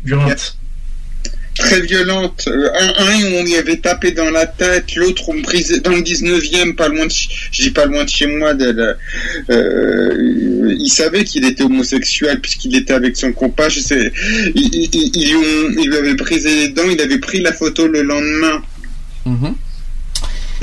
très 1.60 1.82
violente. 1.82 2.46
Euh, 2.48 2.70
Un, 2.80 3.06
un 3.06 3.24
on 3.40 3.44
lui 3.44 3.56
avait 3.56 3.78
tapé 3.78 4.12
dans 4.12 4.30
la 4.32 4.46
tête, 4.48 4.96
l'autre 4.96 5.30
on 5.30 5.40
brisait 5.40 5.80
dans 5.82 5.92
le 5.92 6.02
19e, 6.02 6.76
pas 6.76 6.88
loin 6.88 7.06
de, 7.06 7.12
je 7.52 7.62
dis 7.62 7.70
pas 7.72 7.86
loin 7.86 8.04
de 8.04 8.10
chez 8.10 8.28
moi. 8.28 8.54
Euh, 9.50 10.76
il 10.78 10.90
savait 10.90 11.24
qu'il 11.24 11.46
était 11.46 11.64
homosexuel 11.64 12.42
puisqu'il 12.42 12.76
était 12.76 12.94
avec 12.94 13.16
son 13.18 13.32
compas. 13.34 13.70
Je 13.70 13.80
sais, 13.80 14.12
ils- 14.56 14.90
ils 15.16 15.88
lui 15.90 15.98
avaient 15.98 16.16
brisé 16.16 16.50
les 16.56 16.68
dents. 16.70 16.90
Il 16.90 17.02
avait 17.02 17.20
pris 17.20 17.40
la 17.42 17.54
photo 17.54 17.88
le 17.88 18.02
lendemain. 18.02 18.62
Mhm. 19.26 19.56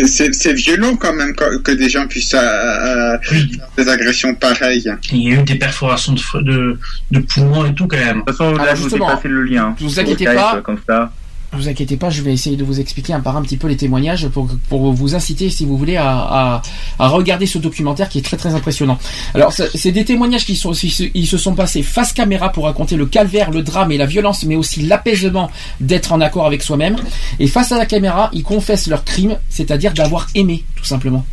C'est 0.04 0.34
c'est 0.34 0.52
violent 0.52 0.96
quand 0.96 1.14
même 1.14 1.34
que, 1.34 1.58
que 1.58 1.72
des 1.72 1.88
gens 1.88 2.06
puissent 2.06 2.34
euh, 2.34 2.38
euh, 2.38 3.18
faire 3.22 3.46
des 3.78 3.88
agressions 3.88 4.34
pareilles. 4.34 4.92
Il 5.12 5.22
y 5.22 5.32
a 5.34 5.40
eu 5.40 5.42
des 5.42 5.54
perforations 5.54 6.12
de, 6.12 6.42
de, 6.42 6.78
de 7.12 7.18
poumons 7.20 7.64
et 7.66 7.74
tout 7.74 7.86
quand 7.86 7.96
même. 7.96 8.18
De 8.18 8.24
toute 8.24 8.36
façon, 8.36 8.52
là, 8.54 8.62
Alors, 8.64 8.76
je 8.76 8.82
vous 8.82 8.94
ai 8.94 8.98
passé 8.98 9.28
le 9.28 9.42
lien. 9.44 9.74
vous 9.78 10.00
inquiétez 10.00 10.24
Sur 10.24 10.32
Skype, 10.32 10.42
pas. 10.42 10.60
Comme 10.62 10.78
ça. 10.86 11.12
Vous 11.56 11.68
inquiétez 11.68 11.96
pas, 11.96 12.10
je 12.10 12.22
vais 12.22 12.32
essayer 12.32 12.56
de 12.56 12.64
vous 12.64 12.80
expliquer 12.80 13.12
un 13.12 13.20
par 13.20 13.36
un 13.36 13.42
petit 13.42 13.56
peu 13.56 13.66
les 13.68 13.76
témoignages 13.76 14.28
pour, 14.28 14.48
pour 14.68 14.92
vous 14.92 15.14
inciter, 15.14 15.50
si 15.50 15.64
vous 15.64 15.76
voulez, 15.76 15.96
à, 15.96 16.62
à, 16.98 17.08
regarder 17.08 17.46
ce 17.46 17.58
documentaire 17.58 18.08
qui 18.08 18.18
est 18.18 18.22
très 18.22 18.36
très 18.36 18.54
impressionnant. 18.54 18.98
Alors, 19.34 19.52
c'est 19.52 19.92
des 19.92 20.04
témoignages 20.04 20.44
qui 20.44 20.56
sont, 20.56 20.72
ils 20.72 21.26
se 21.26 21.38
sont 21.38 21.54
passés 21.54 21.82
face 21.82 22.12
caméra 22.12 22.52
pour 22.52 22.64
raconter 22.64 22.96
le 22.96 23.06
calvaire, 23.06 23.50
le 23.50 23.62
drame 23.62 23.92
et 23.92 23.96
la 23.98 24.06
violence, 24.06 24.44
mais 24.44 24.56
aussi 24.56 24.82
l'apaisement 24.82 25.50
d'être 25.80 26.12
en 26.12 26.20
accord 26.20 26.46
avec 26.46 26.62
soi-même. 26.62 26.96
Et 27.38 27.46
face 27.46 27.72
à 27.72 27.78
la 27.78 27.86
caméra, 27.86 28.30
ils 28.32 28.42
confessent 28.42 28.86
leur 28.86 29.04
crime, 29.04 29.38
c'est-à-dire 29.48 29.92
d'avoir 29.92 30.26
aimé, 30.34 30.64
tout 30.76 30.84
simplement. 30.84 31.24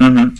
Mhm. 0.00 0.14
De- 0.14 0.32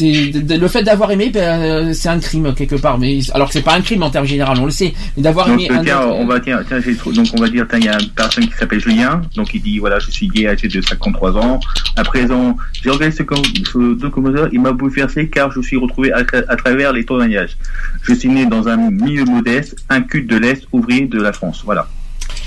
le 0.00 0.68
fait 0.68 0.82
d'avoir 0.82 1.10
aimé, 1.10 1.30
ben, 1.32 1.60
euh, 1.60 1.92
c'est 1.92 2.08
un 2.08 2.18
crime 2.18 2.54
quelque 2.54 2.76
part. 2.76 2.98
Mais 2.98 3.20
alors 3.34 3.48
que 3.48 3.54
c'est 3.54 3.62
pas 3.62 3.74
un 3.74 3.80
crime 3.80 4.02
en 4.02 4.10
termes 4.10 4.26
généraux, 4.26 4.52
on 4.58 4.64
le 4.64 4.70
sait. 4.70 4.92
Mais 5.16 5.22
d'avoir 5.22 5.48
aimé 5.48 5.68
euh, 5.70 5.74
un 5.80 5.84
tiens, 5.84 6.06
on 6.06 6.26
va, 6.26 6.40
tiens, 6.40 6.60
tiens, 6.66 6.78
donc 7.12 7.26
on 7.36 7.40
va 7.40 7.48
dire, 7.48 7.66
tiens, 7.68 7.78
il 7.78 7.84
y 7.84 7.88
a 7.88 7.98
une 8.00 8.08
personne 8.10 8.46
qui 8.46 8.52
s'appelle 8.56 8.80
Julien, 8.80 9.22
donc 9.36 9.52
il 9.54 9.62
dit, 9.62 9.78
voilà, 9.78 9.98
je 9.98 10.10
suis 10.10 10.28
gay, 10.28 10.46
âgé 10.48 10.68
de 10.68 10.80
53 10.80 11.36
ans. 11.36 11.60
À 11.96 12.04
présent, 12.04 12.56
j'ai 12.72 12.90
regardé 12.90 13.14
ce, 13.16 13.22
com- 13.22 13.38
ce 13.72 13.94
documentaire, 13.98 14.48
il 14.52 14.60
m'a 14.60 14.72
bouleversé 14.72 15.28
car 15.28 15.50
je 15.52 15.60
suis 15.60 15.76
retrouvé 15.76 16.12
à, 16.12 16.22
tra- 16.22 16.44
à 16.48 16.56
travers 16.56 16.92
les 16.92 17.04
témoignages. 17.04 17.56
Je 18.02 18.14
suis 18.14 18.28
né 18.28 18.46
dans 18.46 18.68
un 18.68 18.76
milieu 18.90 19.24
modeste, 19.24 19.76
un 19.88 20.02
culte 20.02 20.28
de 20.28 20.36
l'Est 20.36 20.64
ouvrier 20.72 21.06
de 21.06 21.20
la 21.20 21.32
France. 21.32 21.62
Voilà. 21.64 21.88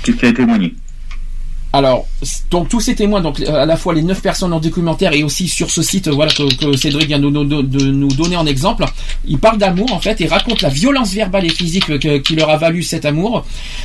Qu'est-ce 0.02 0.16
qui 0.16 0.26
a 0.26 0.32
témoigné? 0.32 0.74
Alors, 1.78 2.06
donc 2.50 2.70
tous 2.70 2.80
ces 2.80 2.94
témoins, 2.94 3.20
donc 3.20 3.38
à 3.40 3.66
la 3.66 3.76
fois 3.76 3.92
les 3.92 4.00
neuf 4.00 4.22
personnes 4.22 4.54
en 4.54 4.60
documentaire 4.60 5.12
et 5.12 5.22
aussi 5.22 5.46
sur 5.46 5.70
ce 5.70 5.82
site, 5.82 6.08
voilà 6.08 6.32
que, 6.32 6.44
que 6.54 6.74
Cédric 6.74 7.06
vient 7.08 7.18
de, 7.18 7.28
nous- 7.28 7.44
de- 7.44 7.60
de 7.60 7.84
nous 7.90 8.08
donner 8.08 8.34
en 8.36 8.46
exemple, 8.46 8.86
ils 9.26 9.36
parlent 9.38 9.58
d'amour 9.58 9.92
en 9.92 10.00
fait 10.00 10.18
et 10.22 10.26
racontent 10.26 10.56
la 10.62 10.70
violence 10.70 11.12
verbale 11.12 11.44
et 11.44 11.50
physique 11.50 11.98
que- 11.98 12.16
qui 12.18 12.34
leur 12.34 12.48
a 12.48 12.56
valu 12.56 12.82
cet 12.82 13.04
amour. 13.04 13.44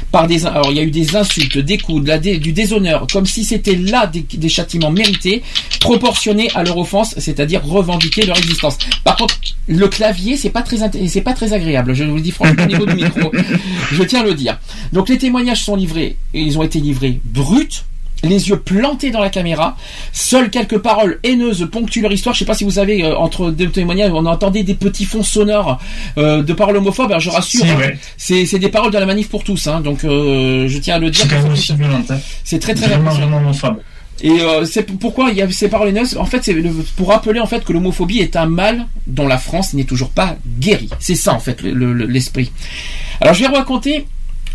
Par 0.09 0.25
des, 0.27 0.45
alors 0.45 0.71
il 0.71 0.77
y 0.77 0.79
a 0.79 0.83
eu 0.83 0.91
des 0.91 1.17
insultes, 1.17 1.57
des 1.57 1.77
coups, 1.77 2.03
de 2.03 2.07
la 2.07 2.17
dé- 2.17 2.37
du 2.37 2.53
déshonneur, 2.53 3.07
comme 3.11 3.25
si 3.25 3.43
c'était 3.43 3.75
là 3.75 4.07
des, 4.07 4.21
des 4.31 4.49
châtiments 4.49 4.91
mérités, 4.91 5.43
proportionnés 5.81 6.49
à 6.55 6.63
leur 6.63 6.77
offense, 6.77 7.13
c'est-à-dire 7.17 7.61
revendiquer 7.65 8.25
leur 8.25 8.37
existence. 8.37 8.77
Par 9.03 9.17
contre, 9.17 9.35
le 9.67 9.87
clavier, 9.89 10.37
c'est 10.37 10.49
pas 10.49 10.61
très, 10.61 10.77
c'est 11.09 11.21
pas 11.21 11.33
très 11.33 11.51
agréable. 11.51 11.93
Je 11.93 12.05
vous 12.05 12.15
le 12.15 12.21
dis 12.21 12.31
franchement 12.31 12.63
au 12.63 12.67
niveau 12.67 12.85
du 12.85 12.95
micro. 12.95 13.31
Je 13.91 14.03
tiens 14.03 14.21
à 14.21 14.23
le 14.23 14.33
dire. 14.35 14.57
Donc 14.93 15.09
les 15.09 15.17
témoignages 15.17 15.63
sont 15.65 15.75
livrés 15.75 16.15
et 16.33 16.41
ils 16.41 16.57
ont 16.57 16.63
été 16.63 16.79
livrés 16.79 17.19
bruts 17.25 17.80
les 18.23 18.49
yeux 18.49 18.57
plantés 18.59 19.11
dans 19.11 19.19
la 19.21 19.29
caméra. 19.29 19.75
Seules 20.13 20.49
quelques 20.49 20.77
paroles 20.77 21.19
haineuses 21.23 21.67
ponctuent 21.71 22.01
leur 22.01 22.11
histoire. 22.11 22.35
Je 22.35 22.39
sais 22.39 22.45
pas 22.45 22.53
si 22.53 22.63
vous 22.63 22.71
savez, 22.71 23.03
euh, 23.03 23.15
entre 23.17 23.51
deux 23.51 23.69
témoignages, 23.69 24.11
on 24.13 24.25
entendait 24.25 24.63
des 24.63 24.75
petits 24.75 25.05
fonds 25.05 25.23
sonores 25.23 25.79
euh, 26.17 26.43
de 26.43 26.53
paroles 26.53 26.77
homophobes. 26.77 27.09
Alors 27.11 27.19
je 27.19 27.29
rassure, 27.29 27.65
hein, 27.65 27.91
c'est 28.17 28.59
des 28.59 28.69
paroles 28.69 28.91
de 28.91 28.97
la 28.97 29.05
manif 29.05 29.29
pour 29.29 29.43
tous. 29.43 29.67
Hein, 29.67 29.81
donc 29.81 30.03
euh, 30.03 30.67
je 30.67 30.77
tiens 30.77 30.95
à 30.95 30.99
le 30.99 31.09
dire. 31.09 31.25
C'est. 31.55 31.73
Hein. 32.11 32.19
C'est 32.43 32.59
très 32.59 32.73
très 32.75 32.87
Vraiment, 32.87 33.11
vraiment 33.11 33.37
homophobe. 33.37 33.77
Et 34.23 34.39
euh, 34.39 34.65
c'est 34.65 34.83
pourquoi 34.83 35.31
il 35.31 35.37
y 35.37 35.41
a 35.41 35.49
ces 35.49 35.67
paroles 35.67 35.87
haineuses? 35.89 36.15
En 36.15 36.25
fait, 36.25 36.43
c'est 36.43 36.53
le- 36.53 36.69
pour 36.95 37.07
rappeler 37.09 37.39
en 37.39 37.47
fait 37.47 37.63
que 37.63 37.73
l'homophobie 37.73 38.19
est 38.19 38.35
un 38.35 38.45
mal 38.45 38.85
dont 39.07 39.25
la 39.25 39.39
France 39.39 39.73
n'est 39.73 39.83
toujours 39.85 40.11
pas 40.11 40.35
guérie. 40.59 40.89
C'est 40.99 41.15
ça 41.15 41.33
en 41.33 41.39
fait 41.39 41.63
le- 41.63 41.91
le- 41.93 42.05
l'esprit. 42.05 42.51
Alors 43.19 43.33
je 43.33 43.39
vais 43.41 43.47
raconter. 43.47 44.05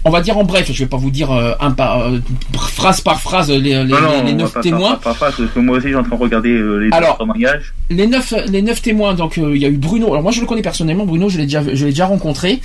On 0.07 0.11
va 0.11 0.21
dire 0.21 0.39
en 0.39 0.45
bref, 0.45 0.71
je 0.73 0.79
vais 0.85 0.89
pas 0.89 0.97
vous 0.97 1.11
dire 1.11 1.33
euh, 1.33 1.53
un 1.59 1.73
par, 1.73 2.01
euh, 2.03 2.19
phrase 2.57 3.01
par 3.01 3.21
phrase 3.21 3.51
les, 3.51 3.59
les, 3.59 3.85
non, 3.85 4.23
les- 4.25 4.33
neuf 4.35 4.53
pas 4.53 4.61
témoins. 4.61 4.91
faire- 4.91 4.99
pas- 5.01 5.15
pas- 5.15 5.33
parce 5.37 5.51
que 5.53 5.59
moi 5.59 5.79
aussi, 5.79 5.89
j'ai 5.89 5.97
en 5.97 6.05
train 6.05 6.15
de 6.17 6.23
regarder 6.23 6.51
euh, 6.51 6.77
les 6.79 6.91
Alors. 6.93 7.19
Les 7.91 8.07
neuf, 8.07 8.33
les 8.49 8.63
neuf 8.63 8.81
témoins, 8.83 9.15
donc 9.15 9.37
euh, 9.39 9.51
il 9.57 9.61
y 9.61 9.65
a 9.65 9.69
eu 9.69 9.77
Bruno. 9.77 10.07
Alors 10.13 10.23
moi 10.23 10.31
je 10.31 10.41
le 10.41 10.47
connais 10.47 10.63
personnellement, 10.63 11.05
Bruno, 11.07 11.29
je 11.29 11.39
l'ai 11.39 11.45
déjà, 11.45 11.63
je 11.63 11.85
l'ai 11.85 11.91
déjà 11.91 12.07
rencontré 12.07 12.61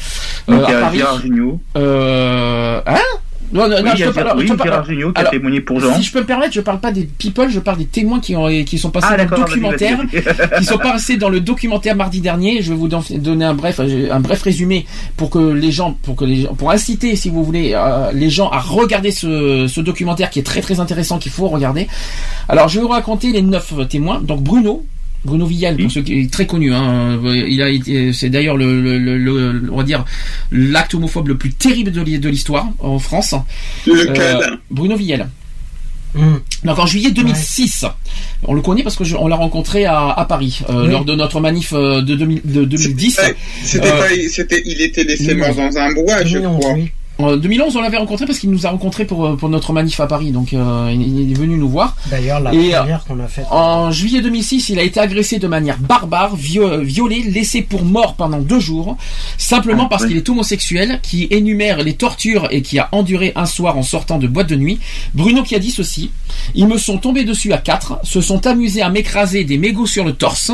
euh, 0.50 0.56
Donc, 0.58 0.66
il 0.68 0.72
y 0.72 0.74
à 0.74 0.78
a 0.78 0.82
Paris. 0.82 0.98
Gérard 1.00 1.20
Jugnot. 1.22 1.60
Euh, 1.78 2.82
hein? 2.86 3.00
Non, 3.54 3.68
non, 3.68 3.76
Oui, 3.78 3.84
non, 3.84 3.94
y 3.94 3.98
je 3.98 4.06
pas- 4.06 4.12
Gérard- 4.14 4.36
oui, 4.38 4.48
je 4.48 4.64
Gérard 4.64 4.86
Jugnot 4.86 5.12
qui 5.14 5.22
a 5.22 5.26
témoigné 5.26 5.62
pour 5.62 5.80
Jean. 5.80 5.96
Si 5.96 6.04
je 6.04 6.12
peux 6.14 6.20
me 6.22 6.26
permettre, 6.26 6.54
je 6.54 6.62
parle 6.62 6.80
pas 6.80 6.92
des 6.92 7.04
people, 7.04 7.50
je 7.50 7.60
parle 7.60 7.78
des 7.80 7.86
témoins 7.86 8.20
qui, 8.20 8.36
ont, 8.36 8.48
qui 8.64 8.78
sont 8.78 8.90
passés 8.92 9.08
Ah, 9.10 9.18
dans 9.18 9.24
le 9.24 9.30
d'accord, 9.30 9.40
vas-y, 9.46 9.50
documentaire, 9.50 9.98
vas-y, 9.98 10.22
vas-y. 10.22 10.58
qui 10.60 10.66
sont 10.66 10.78
passés 10.78 11.18
dans 11.18 11.30
le 11.30 11.40
documentaire 11.42 11.96
mardi 11.96 12.22
dernier. 12.22 12.62
Je 12.62 12.70
vais 12.72 12.78
vous 12.80 12.88
don- 12.88 13.04
donner 13.12 13.46
un 13.46 13.54
bref, 13.54 13.80
un 13.80 14.20
bref 14.20 14.42
résumé 14.44 14.86
pour 15.18 15.30
que 15.30 15.40
les 15.40 15.72
gens, 15.72 15.94
pour 16.04 16.16
que 16.16 16.26
les 16.26 16.42
gens, 16.44 16.54
pour 16.54 16.72
inciter, 16.72 17.16
si 17.16 17.30
vous 17.30 17.44
voulez, 17.44 17.74
euh, 17.76 18.12
les 18.14 18.30
gens 18.30 18.50
à 18.50 18.60
regarder 18.60 19.12
ce, 19.12 19.68
ce 19.68 19.82
documentaire 19.82 20.30
qui 20.30 20.40
est 20.40 20.44
très 20.44 20.62
très 20.62 20.80
intéressant, 20.80 21.18
qu'il 21.20 21.32
faut 21.32 21.48
regarder. 21.48 21.88
Alors, 22.50 22.70
je 22.70 22.78
vais 22.80 22.84
vous 22.84 22.90
raconter 22.92 23.32
les 23.32 23.42
neuf 23.42 23.74
témoins. 23.90 24.22
Donc, 24.22 24.42
Bruno. 24.42 24.86
Bruno 25.24 25.46
Villal, 25.46 25.78
pour 25.78 25.92
ceux 25.92 26.02
qui 26.02 26.20
est 26.22 26.32
très 26.32 26.48
connu, 26.48 26.74
hein, 26.74 27.20
il 27.26 27.62
a 27.62 27.70
été, 27.70 28.12
c'est 28.12 28.30
d'ailleurs 28.30 28.58
le, 28.58 28.82
le, 28.82 28.98
le- 28.98 29.18
le- 29.18 29.72
on 29.72 29.78
va 29.78 29.84
dire 29.84 30.04
l'acte 30.52 30.94
homophobe 30.96 31.28
le 31.28 31.38
plus 31.38 31.52
terrible 31.54 31.92
de 31.92 32.02
l'hi- 32.02 32.18
de 32.20 32.28
l'histoire 32.30 32.68
en 32.80 32.98
France. 32.98 33.36
Lequel? 33.86 34.38
Euh, 34.38 34.56
Bruno 34.72 34.96
Villal. 34.96 35.30
Hmm. 36.14 36.38
Donc 36.66 36.78
en 36.78 36.86
juillet 36.86 37.12
2006, 37.12 37.86
on 38.44 38.54
le 38.54 38.62
connaît 38.62 38.84
parce 38.84 38.98
que 38.98 39.04
je- 39.06 39.16
on 39.16 39.28
l'a 39.28 39.38
rencontré 39.38 39.86
à, 39.86 40.10
à 40.10 40.26
Paris 40.26 40.60
euh, 40.70 40.86
Oui. 40.86 40.92
lors 40.92 41.06
de 41.06 41.16
notre 41.16 41.40
manif 41.40 41.72
euh, 41.74 42.02
de, 42.02 42.16
2000 42.16 42.42
de 42.44 42.66
2010. 42.66 43.20
C'était 43.64 43.88
Euh, 43.88 43.98
pas, 43.98 44.08
c'était, 44.30 44.62
il 44.66 44.82
était 44.82 45.04
laissé 45.06 45.28
2011. 45.28 45.56
mort 45.56 45.70
dans 45.72 45.78
un 45.78 45.94
bois, 45.94 46.26
je 46.26 46.40
crois. 46.40 46.76
En 47.22 47.38
2011, 47.38 47.76
on 47.76 47.82
l'avait 47.82 47.98
rencontré 47.98 48.26
parce 48.26 48.40
qu'il 48.40 48.50
nous 48.50 48.66
a 48.66 48.70
rencontré 48.70 49.06
pour, 49.06 49.26
euh, 49.26 49.36
pour 49.36 49.50
notre 49.50 49.74
manif 49.74 50.00
à 50.00 50.08
Paris, 50.08 50.32
donc 50.32 50.54
euh, 50.54 50.92
il, 50.94 51.32
est 51.32 51.36
venu 51.38 51.58
nous 51.58 51.70
voir. 51.70 51.96
D'ailleurs, 52.10 52.40
la 52.40 52.54
Et, 52.54 52.74
euh, 52.74 52.80
première 52.80 53.04
qu'on 53.06 53.20
a 53.20 53.28
faite. 53.28 53.46
En 53.52 53.92
juillet 53.92 54.22
2006, 54.22 54.70
il 54.70 54.80
a 54.80 54.84
été 54.84 55.00
agressé 55.00 55.38
de 55.40 55.48
manière 55.48 55.78
barbare, 55.78 56.36
vio- 56.36 56.82
violé, 56.82 57.22
laissé 57.24 57.62
pour 57.62 57.84
mort 57.84 58.16
pendant 58.16 58.40
deux 58.40 58.60
jours, 58.60 58.98
simplement 59.38 59.86
parce 59.86 60.06
qu'il 60.06 60.18
est 60.18 60.28
homosexuel, 60.30 61.00
qui 61.04 61.28
énumère 61.30 61.84
les 61.84 61.94
tortures 61.94 62.48
et 62.52 62.62
qui 62.62 62.80
a 62.80 62.90
enduré 62.92 63.34
un 63.36 63.46
soir 63.46 63.78
en 63.78 63.84
sortant 63.84 64.18
de 64.18 64.28
boîte 64.28 64.50
de 64.50 64.56
nuit. 64.56 64.80
Bruno 65.14 65.44
qui 65.44 65.56
a 65.56 65.60
dit 65.60 65.72
ceci 65.72 66.12
Ils 66.56 66.68
me 66.68 66.78
sont 66.78 66.98
tombés 66.98 67.24
dessus 67.24 67.54
à 67.54 67.58
quatre, 67.58 68.00
se 68.04 68.22
sont 68.22 68.48
amusés 68.48 68.82
à 68.82 68.90
m'écraser 68.90 69.44
des 69.44 69.58
mégots 69.58 69.86
sur 69.88 70.04
le 70.04 70.14
torse. 70.14 70.52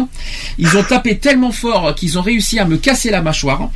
Ils 0.57 0.75
ont 0.77 0.83
tapé 0.83 1.17
tellement 1.17 1.51
fort 1.51 1.95
qu'ils 1.95 2.17
ont 2.17 2.21
réussi 2.21 2.59
à 2.59 2.65
me 2.65 2.77
casser 2.77 3.09
la 3.09 3.21
mâchoire. 3.21 3.69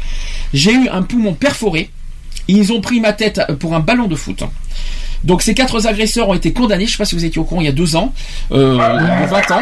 J'ai 0.54 0.74
eu 0.74 0.90
un 0.90 1.04
poumon 1.04 1.34
perforé. 1.34 1.90
Ils 2.48 2.72
ont 2.74 2.82
pris 2.82 3.00
ma 3.00 3.14
tête 3.14 3.42
pour 3.60 3.76
un 3.76 3.80
ballon 3.80 4.08
de 4.08 4.16
foot. 4.16 4.44
Donc 5.24 5.44
ces 5.44 5.54
quatre 5.54 5.86
agresseurs 5.86 6.30
ont 6.30 6.34
été 6.34 6.52
condamnés, 6.52 6.86
je 6.86 6.90
ne 6.90 6.92
sais 6.94 6.98
pas 6.98 7.06
si 7.06 7.14
vous 7.16 7.24
étiez 7.26 7.40
au 7.40 7.44
courant, 7.44 7.62
il 7.62 7.66
y 7.66 7.70
a 7.70 7.72
deux 7.74 7.96
ans, 7.96 8.12
euh, 8.52 8.74
de 8.76 9.30
20 9.30 9.52
ans, 9.52 9.62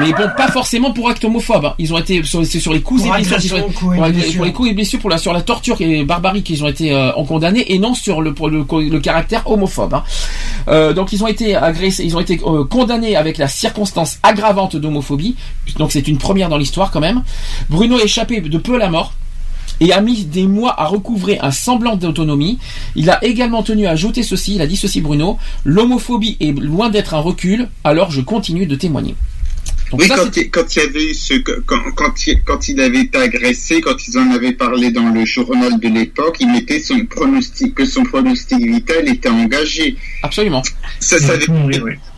mais 0.00 0.12
bon, 0.12 0.28
pas 0.36 0.48
forcément 0.48 0.92
pour 0.92 1.08
acte 1.08 1.24
homophobe. 1.24 1.64
hein. 1.64 1.74
Ils 1.78 1.94
ont 1.94 1.98
été 1.98 2.22
sur, 2.24 2.44
c'est 2.44 2.60
sur 2.60 2.74
les 2.74 2.82
coups 2.82 3.04
Pour 3.04 3.16
et 3.16 3.22
blessures, 3.22 3.56
coups 3.72 3.96
et 3.96 4.36
pour, 4.36 4.44
les 4.44 4.52
coups 4.52 4.68
et 4.68 4.74
blessures, 4.74 4.98
pour 5.00 5.08
la, 5.08 5.16
sur 5.16 5.32
la 5.32 5.40
torture 5.40 5.80
et 5.80 6.04
barbarie 6.04 6.42
qu'ils 6.42 6.62
ont 6.62 6.68
été 6.68 6.92
euh, 6.92 7.10
en 7.14 7.24
condamnés, 7.24 7.72
et 7.72 7.78
non 7.78 7.94
sur 7.94 8.20
le, 8.20 8.34
pour 8.34 8.50
le, 8.50 8.66
le 8.68 9.00
caractère 9.00 9.50
homophobe. 9.50 9.94
hein. 9.94 10.04
Euh, 10.68 10.92
donc 10.92 11.10
ils 11.14 11.24
ont 11.24 11.28
été 11.28 11.56
agressés, 11.56 12.04
ils 12.04 12.14
ont 12.14 12.20
été 12.20 12.38
euh, 12.44 12.64
condamnés 12.64 13.16
avec 13.16 13.38
la 13.38 13.48
circonstance 13.48 14.18
aggravante 14.22 14.76
d'homophobie. 14.76 15.36
Donc 15.78 15.90
c'est 15.90 16.06
une 16.06 16.18
première 16.18 16.50
dans 16.50 16.58
l'histoire 16.58 16.90
quand 16.90 17.00
même. 17.00 17.22
Bruno 17.70 17.96
a 17.98 18.02
échappé 18.02 18.42
de 18.42 18.58
peu 18.58 18.74
à 18.74 18.78
la 18.78 18.90
mort 18.90 19.14
et 19.80 19.92
a 19.92 20.00
mis 20.00 20.24
des 20.24 20.46
mois 20.46 20.80
à 20.80 20.86
recouvrer 20.86 21.38
un 21.40 21.50
semblant 21.50 21.96
d'autonomie. 21.96 22.58
Il 22.96 23.10
a 23.10 23.22
également 23.24 23.62
tenu 23.62 23.86
à 23.86 23.90
ajouter 23.90 24.22
ceci, 24.22 24.54
il 24.54 24.60
a 24.60 24.66
dit 24.66 24.76
ceci 24.76 25.00
Bruno, 25.00 25.38
l'homophobie 25.64 26.36
est 26.40 26.52
loin 26.52 26.90
d'être 26.90 27.14
un 27.14 27.20
recul, 27.20 27.68
alors 27.84 28.10
je 28.10 28.20
continue 28.20 28.66
de 28.66 28.74
témoigner. 28.74 29.14
Donc 29.90 30.00
oui, 30.00 30.08
ça, 30.08 30.16
quand, 30.16 30.36
il, 30.36 30.50
quand 30.50 30.76
il 30.76 30.78
y 30.78 30.82
avait 30.82 31.10
eu 31.10 31.14
ce, 31.14 31.34
quand, 31.34 31.78
quand, 31.96 32.26
il, 32.26 32.42
quand 32.42 32.68
il 32.68 32.78
avait 32.80 33.00
été 33.00 33.18
agressé, 33.18 33.80
quand 33.80 34.06
ils 34.06 34.18
en 34.18 34.30
avaient 34.32 34.52
parlé 34.52 34.90
dans 34.90 35.08
le 35.08 35.24
journal 35.24 35.80
de 35.80 35.88
l'époque, 35.88 36.36
il 36.40 36.52
mettait 36.52 36.80
son 36.80 37.06
pronostic, 37.06 37.74
que 37.74 37.86
son 37.86 38.02
pronostic 38.02 38.58
vital 38.58 39.08
était 39.08 39.30
engagé. 39.30 39.96
Absolument. 40.22 40.62
Ça, 41.00 41.18
ça 41.18 41.32
avait 41.32 41.46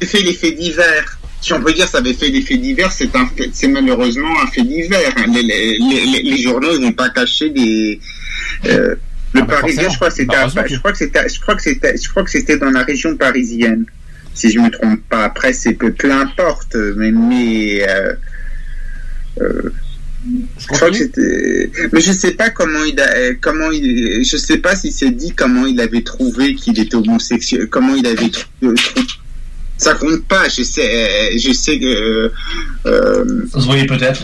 fait, 0.00 0.06
fait 0.06 0.22
l'effet 0.22 0.52
divers. 0.52 1.19
Si 1.40 1.52
on 1.54 1.60
peut 1.62 1.72
dire 1.72 1.88
ça 1.88 1.98
avait 1.98 2.12
fait 2.12 2.28
l'effet 2.28 2.56
divers, 2.58 2.92
c'est 2.92 3.14
un 3.16 3.26
fait- 3.26 3.50
c'est 3.52 3.68
malheureusement 3.68 4.40
un 4.42 4.46
fait 4.48 4.62
divers. 4.62 5.12
hein. 5.16 5.24
Les, 5.34 5.42
les, 5.42 5.78
les, 5.78 6.22
les 6.22 6.36
journaux 6.42 6.68
ils 6.76 6.82
vont 6.82 6.92
pas 6.92 7.08
cacher 7.10 7.48
des. 7.50 7.98
Euh, 8.66 8.94
le 9.32 9.42
Ah 9.42 9.44
bah 9.44 9.54
Parisien, 9.60 9.88
je 9.88 9.96
crois, 9.96 10.08
que 10.08 10.14
c'était, 10.14 10.26
Bah, 10.54 10.64
je 10.68 10.76
crois 10.78 10.92
que 10.92 10.98
c'était, 10.98 11.28
je 11.28 11.40
crois 11.40 11.54
que 11.54 11.62
c'était, 11.62 11.96
je 11.96 12.08
crois 12.10 12.24
que 12.24 12.30
c'était 12.30 12.58
dans 12.58 12.70
la 12.70 12.82
région 12.82 13.16
parisienne, 13.16 13.84
si 14.34 14.50
je 14.50 14.58
me 14.58 14.68
trompe 14.70 15.00
pas. 15.08 15.24
Après, 15.24 15.52
c'est 15.52 15.74
peu, 15.74 15.92
peu 15.92 16.10
importe, 16.12 16.74
mais, 16.96 17.12
mais 17.12 17.88
euh, 17.88 18.12
euh, 19.40 19.72
je 20.58 20.66
crois 20.66 20.90
que 20.90 20.96
c'était, 20.96 21.70
mais 21.92 22.00
je 22.00 22.12
sais 22.12 22.32
pas 22.32 22.50
comment 22.50 22.84
il 22.84 23.00
a, 23.00 23.34
comment 23.40 23.70
il, 23.70 24.24
je 24.24 24.36
sais 24.36 24.58
pas 24.58 24.74
si 24.76 24.90
c'est 24.92 25.10
dit 25.12 25.32
comment 25.34 25.64
il 25.64 25.80
avait 25.80 26.02
trouvé 26.02 26.54
qu'il 26.56 26.78
était 26.78 26.96
homosexuel, 26.96 27.68
comment 27.68 27.94
il 27.94 28.06
avait 28.06 28.28
trouvé. 28.30 28.74
Ça 29.80 29.94
compte 29.94 30.22
pas, 30.28 30.46
je 30.48 30.62
sais, 30.62 30.82
euh, 31.34 31.38
je 31.38 31.52
sais 31.52 31.78
que. 31.78 32.30
Euh, 32.86 33.46
Ça 33.52 33.60
se 33.60 33.66
voyait 33.66 33.86
peut-être. 33.86 34.22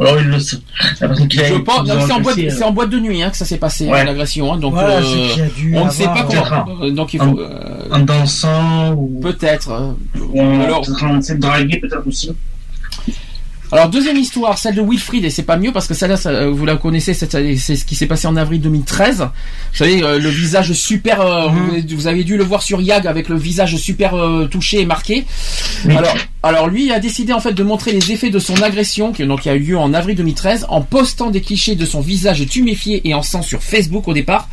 Alors 0.00 0.16
il 0.20 0.28
le 0.28 0.38
sait. 0.38 0.56
Je 1.00 1.58
pense, 1.58 1.86
c'est 1.88 2.12
en, 2.12 2.20
boîte, 2.20 2.38
agressé, 2.38 2.56
c'est 2.56 2.62
en 2.64 2.70
boîte 2.70 2.90
de 2.90 2.98
nuit 3.00 3.20
hein, 3.20 3.30
que 3.30 3.36
ça 3.36 3.44
s'est 3.44 3.58
passé, 3.58 3.86
Ouais. 3.88 4.04
l'agression. 4.04 4.52
hein, 4.54 4.58
donc 4.58 4.74
Voilà, 4.74 4.98
euh, 4.98 5.28
on 5.74 5.86
ne 5.86 5.90
sait 5.90 6.04
pas 6.04 6.22
comment. 6.22 6.84
euh, 6.84 6.90
donc 6.92 7.14
il 7.14 7.20
En- 7.20 7.30
faut. 7.34 7.40
euh, 7.40 7.58
En 7.90 7.98
dansant 7.98 8.92
ou. 8.94 9.18
Peut-être. 9.20 9.70
euh, 9.72 10.20
Ou 10.32 10.40
en 10.40 10.60
alors- 10.60 10.82
peut-être 10.82 11.04
en 11.04 11.18
train 11.20 11.34
de 11.34 11.40
draguer, 11.40 11.78
peut-être 11.80 12.06
aussi. 12.06 12.30
Alors 13.70 13.88
deuxième 13.90 14.16
histoire, 14.16 14.56
celle 14.56 14.74
de 14.76 14.82
Wilfried 14.82 15.24
et 15.24 15.30
c'est 15.30 15.42
pas 15.42 15.56
mieux 15.58 15.72
parce 15.72 15.86
que 15.86 15.94
celle-là, 15.94 16.16
ça, 16.16 16.30
euh, 16.30 16.50
vous 16.50 16.64
la 16.64 16.76
connaissez, 16.76 17.12
c'est 17.12 17.30
c'est 17.58 17.76
ce 17.76 17.84
qui 17.84 17.94
s'est 17.94 18.06
passé 18.06 18.26
en 18.26 18.36
avril 18.36 18.60
2013. 18.62 19.18
Vous 19.20 19.28
savez 19.76 20.02
euh, 20.02 20.18
le 20.18 20.28
visage 20.30 20.72
super, 20.72 21.20
euh, 21.20 21.48
Mhm. 21.50 21.84
vous, 21.88 21.96
vous 21.96 22.06
avez 22.06 22.24
dû 22.24 22.36
le 22.38 22.44
voir 22.44 22.62
sur 22.62 22.80
Yag 22.80 23.06
avec 23.06 23.28
le 23.28 23.36
visage 23.36 23.76
super 23.76 24.14
euh, 24.14 24.46
touché 24.46 24.80
et 24.80 24.86
marqué. 24.86 25.26
Alors, 25.88 26.14
alors 26.42 26.68
lui 26.68 26.92
a 26.92 27.00
décidé 27.00 27.32
en 27.32 27.40
fait 27.40 27.52
de 27.52 27.62
montrer 27.64 27.90
les 27.92 28.12
effets 28.12 28.30
de 28.30 28.38
son 28.38 28.62
agression 28.62 29.12
qui 29.12 29.24
donc 29.26 29.46
a 29.48 29.56
eu 29.56 29.58
lieu 29.58 29.78
en 29.78 29.92
avril 29.92 30.16
2013 30.16 30.66
en 30.68 30.82
postant 30.82 31.30
des 31.30 31.40
clichés 31.40 31.74
de 31.74 31.84
son 31.84 32.00
visage 32.00 32.46
tuméfié 32.46 33.00
et 33.08 33.12
en 33.12 33.22
sang 33.22 33.42
sur 33.42 33.60
Facebook 33.62 34.06
au 34.06 34.14
départ. 34.14 34.48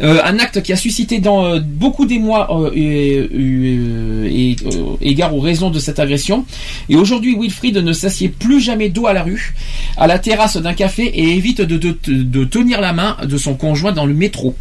Euh, 0.00 0.20
un 0.22 0.38
acte 0.38 0.60
qui 0.62 0.72
a 0.72 0.76
suscité 0.76 1.20
dans 1.20 1.46
euh, 1.46 1.60
beaucoup 1.60 2.04
d'émoi 2.04 2.48
euh, 2.50 2.70
et, 2.74 3.26
euh, 3.34 4.96
égard 5.00 5.34
aux 5.34 5.40
raisons 5.40 5.70
de 5.70 5.78
cette 5.78 5.98
agression. 5.98 6.44
Et 6.90 6.96
aujourd'hui, 6.96 7.36
Wilfried 7.38 7.76
ne 7.78 7.92
s'assied 7.92 8.28
plus 8.28 8.60
jamais 8.60 8.90
dos 8.90 9.06
à 9.06 9.14
la 9.14 9.22
rue, 9.22 9.54
à 9.96 10.06
la 10.06 10.18
terrasse 10.18 10.58
d'un 10.58 10.74
café 10.74 11.04
et 11.04 11.36
évite 11.36 11.62
de 11.62 12.44
tenir 12.44 12.82
la 12.82 12.92
main 12.92 13.16
de 13.24 13.38
son 13.38 13.54
conjoint 13.54 13.92
dans 13.92 14.06
le 14.06 14.14
métro. 14.14 14.54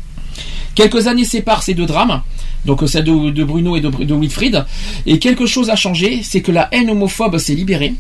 Quelques 0.76 1.08
années 1.08 1.26
séparent 1.26 1.64
ces 1.64 1.74
deux 1.74 1.86
drames, 1.86 2.22
donc 2.66 2.88
celle 2.88 3.04
de, 3.04 3.30
de 3.30 3.44
Bruno 3.44 3.76
et 3.76 3.82
de, 3.82 4.16
Wilfried, 4.16 4.66
et 5.06 5.20
quelque 5.20 5.46
chose 5.46 5.70
a 5.70 5.76
changé, 5.76 6.22
c'est 6.24 6.42
que 6.42 6.52
la 6.52 6.70
haine 6.72 6.90
homophobe 6.90 7.38
s'est 7.38 7.56
libérée. 7.56 7.94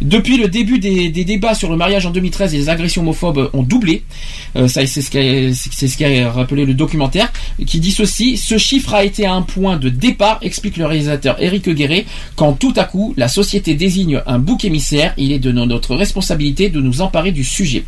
Depuis 0.00 0.36
le 0.36 0.48
début 0.48 0.78
des, 0.78 1.08
des 1.08 1.24
débats 1.24 1.54
sur 1.54 1.70
le 1.70 1.76
mariage 1.76 2.06
en 2.06 2.10
2013, 2.10 2.52
les 2.52 2.68
agressions 2.68 3.02
homophobes 3.02 3.50
ont 3.52 3.62
doublé. 3.62 4.02
Euh, 4.56 4.68
ça, 4.68 4.86
c'est 4.86 5.02
ce 5.02 5.10
qu'a 5.10 5.52
ce 5.52 6.24
rappelé 6.26 6.64
le 6.64 6.74
documentaire, 6.74 7.32
qui 7.66 7.80
dit 7.80 7.90
ceci 7.90 8.36
ce 8.36 8.58
chiffre 8.58 8.94
a 8.94 9.04
été 9.04 9.26
un 9.26 9.42
point 9.42 9.76
de 9.76 9.88
départ, 9.88 10.38
explique 10.42 10.76
le 10.76 10.86
réalisateur 10.86 11.40
Eric 11.40 11.68
Guéret. 11.68 12.06
Quand 12.36 12.52
tout 12.52 12.72
à 12.76 12.84
coup 12.84 13.14
la 13.16 13.28
société 13.28 13.74
désigne 13.74 14.22
un 14.26 14.38
bouc 14.38 14.64
émissaire, 14.64 15.14
il 15.16 15.32
est 15.32 15.38
de 15.38 15.52
notre 15.52 15.96
responsabilité 15.96 16.70
de 16.70 16.80
nous 16.80 17.00
emparer 17.00 17.32
du 17.32 17.44
sujet. 17.44 17.84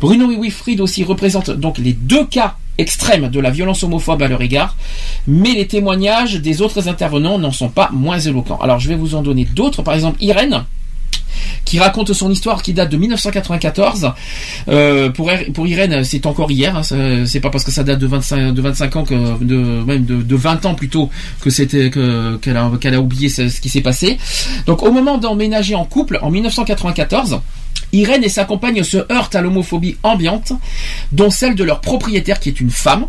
Bruno 0.00 0.30
et 0.30 0.36
Wilfried 0.36 0.80
aussi 0.80 1.04
représentent 1.04 1.50
donc 1.50 1.78
les 1.78 1.92
deux 1.92 2.26
cas 2.26 2.56
extrêmes 2.78 3.28
de 3.28 3.40
la 3.40 3.50
violence 3.50 3.82
homophobe 3.82 4.22
à 4.22 4.28
leur 4.28 4.40
égard, 4.40 4.76
mais 5.26 5.52
les 5.52 5.66
témoignages 5.66 6.36
des 6.36 6.62
autres 6.62 6.88
intervenants 6.88 7.38
n'en 7.38 7.52
sont 7.52 7.68
pas 7.68 7.90
moins 7.92 8.18
éloquents. 8.18 8.58
Alors 8.62 8.78
je 8.78 8.88
vais 8.88 8.94
vous 8.96 9.14
en 9.14 9.22
donner 9.22 9.44
d'autres, 9.44 9.82
par 9.82 9.94
exemple 9.94 10.22
Irène 10.22 10.64
qui 11.64 11.78
raconte 11.78 12.12
son 12.14 12.30
histoire 12.30 12.62
qui 12.62 12.72
date 12.72 12.90
de 12.90 12.96
1994. 12.96 14.12
Euh, 14.70 15.10
pour, 15.10 15.30
Ir- 15.30 15.52
pour 15.52 15.66
Irène, 15.66 16.02
c'est 16.02 16.24
encore 16.26 16.50
hier. 16.50 16.74
hein, 16.76 16.82
c'est 17.26 17.40
pas 17.40 17.50
parce 17.50 17.62
que 17.62 17.70
ça 17.70 17.84
date 17.84 17.98
de 17.98 18.06
25, 18.06 18.52
de 18.54 18.60
25 18.62 18.96
ans 18.96 19.04
que 19.04 19.14
même 19.14 20.04
de, 20.04 20.22
de 20.22 20.36
20 20.36 20.64
ans 20.66 20.74
plutôt 20.74 21.10
que 21.42 21.50
c'était 21.50 21.90
que 21.90 22.36
qu'elle 22.36 22.56
a 22.56 22.70
qu'elle 22.80 22.94
a 22.94 23.00
oublié 23.00 23.28
ce, 23.28 23.48
ce 23.50 23.60
qui 23.60 23.68
s'est 23.68 23.82
passé. 23.82 24.16
Donc 24.66 24.82
au 24.82 24.90
moment 24.90 25.18
d'emménager 25.18 25.74
en 25.74 25.84
couple 25.84 26.18
en 26.22 26.30
1994. 26.30 27.40
Irène 27.92 28.22
et 28.24 28.28
sa 28.28 28.44
compagne 28.44 28.82
se 28.82 28.98
heurtent 29.12 29.34
à 29.34 29.40
l'homophobie 29.40 29.96
ambiante, 30.02 30.52
dont 31.12 31.30
celle 31.30 31.54
de 31.54 31.64
leur 31.64 31.80
propriétaire 31.80 32.38
qui 32.40 32.48
est 32.50 32.60
une 32.60 32.70
femme. 32.70 33.06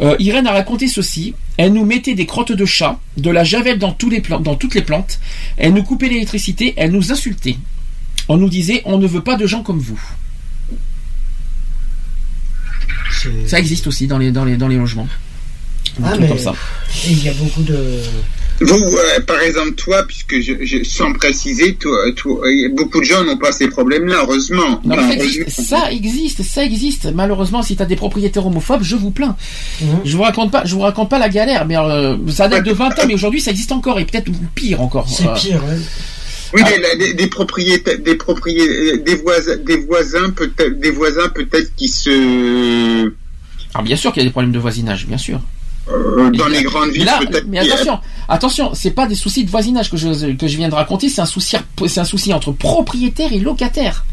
Euh, 0.00 0.16
Irène 0.18 0.46
a 0.46 0.52
raconté 0.52 0.88
ceci. 0.88 1.34
Elle 1.56 1.72
nous 1.74 1.84
mettait 1.84 2.14
des 2.14 2.24
crottes 2.24 2.52
de 2.52 2.64
chat, 2.64 2.98
de 3.18 3.30
la 3.30 3.44
javel 3.44 3.78
dans, 3.78 3.92
tous 3.92 4.08
les 4.08 4.20
plan- 4.20 4.40
dans 4.40 4.54
toutes 4.54 4.74
les 4.74 4.82
plantes. 4.82 5.18
Elle 5.58 5.74
nous 5.74 5.82
coupait 5.82 6.08
l'électricité. 6.08 6.72
Elle 6.78 6.92
nous 6.92 7.12
insultait. 7.12 7.56
On 8.28 8.36
nous 8.38 8.48
disait 8.48 8.80
on 8.86 8.96
ne 8.98 9.06
veut 9.06 9.22
pas 9.22 9.36
de 9.36 9.46
gens 9.46 9.62
comme 9.62 9.80
vous. 9.80 10.00
Ça 13.46 13.58
existe 13.58 13.86
aussi 13.86 14.06
dans 14.06 14.16
les, 14.18 14.30
dans 14.32 14.44
les, 14.44 14.56
dans 14.56 14.68
les 14.68 14.76
logements. 14.76 15.08
Ah, 16.02 16.12
mais 16.18 16.28
comme 16.28 16.38
ça. 16.38 16.54
il 17.06 17.22
y 17.22 17.28
a 17.28 17.34
beaucoup 17.34 17.62
de. 17.62 18.00
Vous, 18.60 18.74
euh, 18.74 19.20
par 19.26 19.40
exemple, 19.40 19.72
toi, 19.72 20.02
puisque 20.06 20.38
je, 20.40 20.52
je- 20.62 20.82
sans 20.84 21.12
préciser, 21.14 21.74
toi, 21.76 21.96
toi, 22.14 22.40
euh, 22.46 22.68
beaucoup 22.74 23.00
de 23.00 23.04
gens 23.04 23.24
n'ont 23.24 23.38
pas 23.38 23.52
ces 23.52 23.68
problèmes-là, 23.68 24.18
heureusement. 24.22 24.80
Non, 24.84 24.96
ça 24.96 25.14
existe, 25.14 25.40
heureusement. 25.40 25.64
ça 25.78 25.92
existe, 25.92 26.42
ça 26.42 26.64
existe. 26.64 27.08
Malheureusement, 27.14 27.62
si 27.62 27.74
t'as 27.76 27.86
des 27.86 27.96
propriétaires 27.96 28.46
homophobes, 28.46 28.82
je 28.82 28.96
vous 28.96 29.10
plains. 29.10 29.36
Mhm. 29.80 29.88
Je 30.04 30.16
vous 30.16 30.22
raconte 30.22 30.50
pas, 30.50 30.64
je 30.66 30.74
vous 30.74 30.80
raconte 30.82 31.08
pas 31.08 31.18
la 31.18 31.28
galère, 31.30 31.66
mais 31.66 31.76
euh, 31.78 32.16
ça 32.28 32.48
date 32.48 32.64
de 32.66 32.72
20 32.72 32.90
ans, 32.98 33.02
mais 33.06 33.14
aujourd'hui 33.14 33.40
ça 33.40 33.50
existe 33.50 33.72
encore 33.72 33.98
et 33.98 34.04
peut-être 34.04 34.30
pire 34.54 34.80
encore. 34.82 35.08
C'est 35.08 35.26
Euh, 35.26 35.34
pire, 35.34 35.62
ouais. 35.64 35.78
Oui, 36.52 36.62
des, 36.98 37.14
des 37.14 37.26
propriétaires, 37.28 37.98
des 38.00 38.16
propriétaires, 38.16 38.98
des 39.06 39.14
voisins, 39.14 39.56
des 39.64 39.76
voisins 39.76 40.30
peut-être, 40.30 40.80
des 40.80 40.90
voisins 40.90 41.28
peut-être 41.28 41.70
qui 41.76 41.86
se, 41.88 43.10
Alors 43.72 43.84
bien 43.84 43.96
sûr 43.96 44.12
qu'il 44.12 44.22
y 44.22 44.26
a 44.26 44.28
des 44.28 44.32
problèmes 44.32 44.52
de 44.52 44.58
voisinage, 44.58 45.06
bien 45.06 45.16
sûr. 45.18 45.40
Euh, 45.92 46.30
dans 46.30 46.48
Mais 46.48 46.58
les 46.58 46.62
grandes 46.62 46.90
villes, 46.90 47.10
peut-être. 47.20 47.46
mais 47.48 47.56
y 47.58 47.60
a- 47.70 47.74
attention, 47.74 47.98
attention, 48.28 48.70
c'est 48.74 48.90
pas 48.92 49.06
des 49.06 49.14
soucis 49.14 49.44
de 49.44 49.50
voisinage 49.50 49.90
que 49.90 49.96
je 49.96 50.32
que 50.34 50.46
je 50.46 50.56
viens 50.56 50.68
de 50.68 50.74
raconter, 50.74 51.08
c'est 51.08 51.20
un 51.20 51.26
souci, 51.26 51.56
c'est 51.86 52.00
un 52.00 52.04
souci 52.04 52.32
entre 52.32 52.52
propriétaire 52.52 53.32
et 53.32 53.38
locataire. 53.38 54.04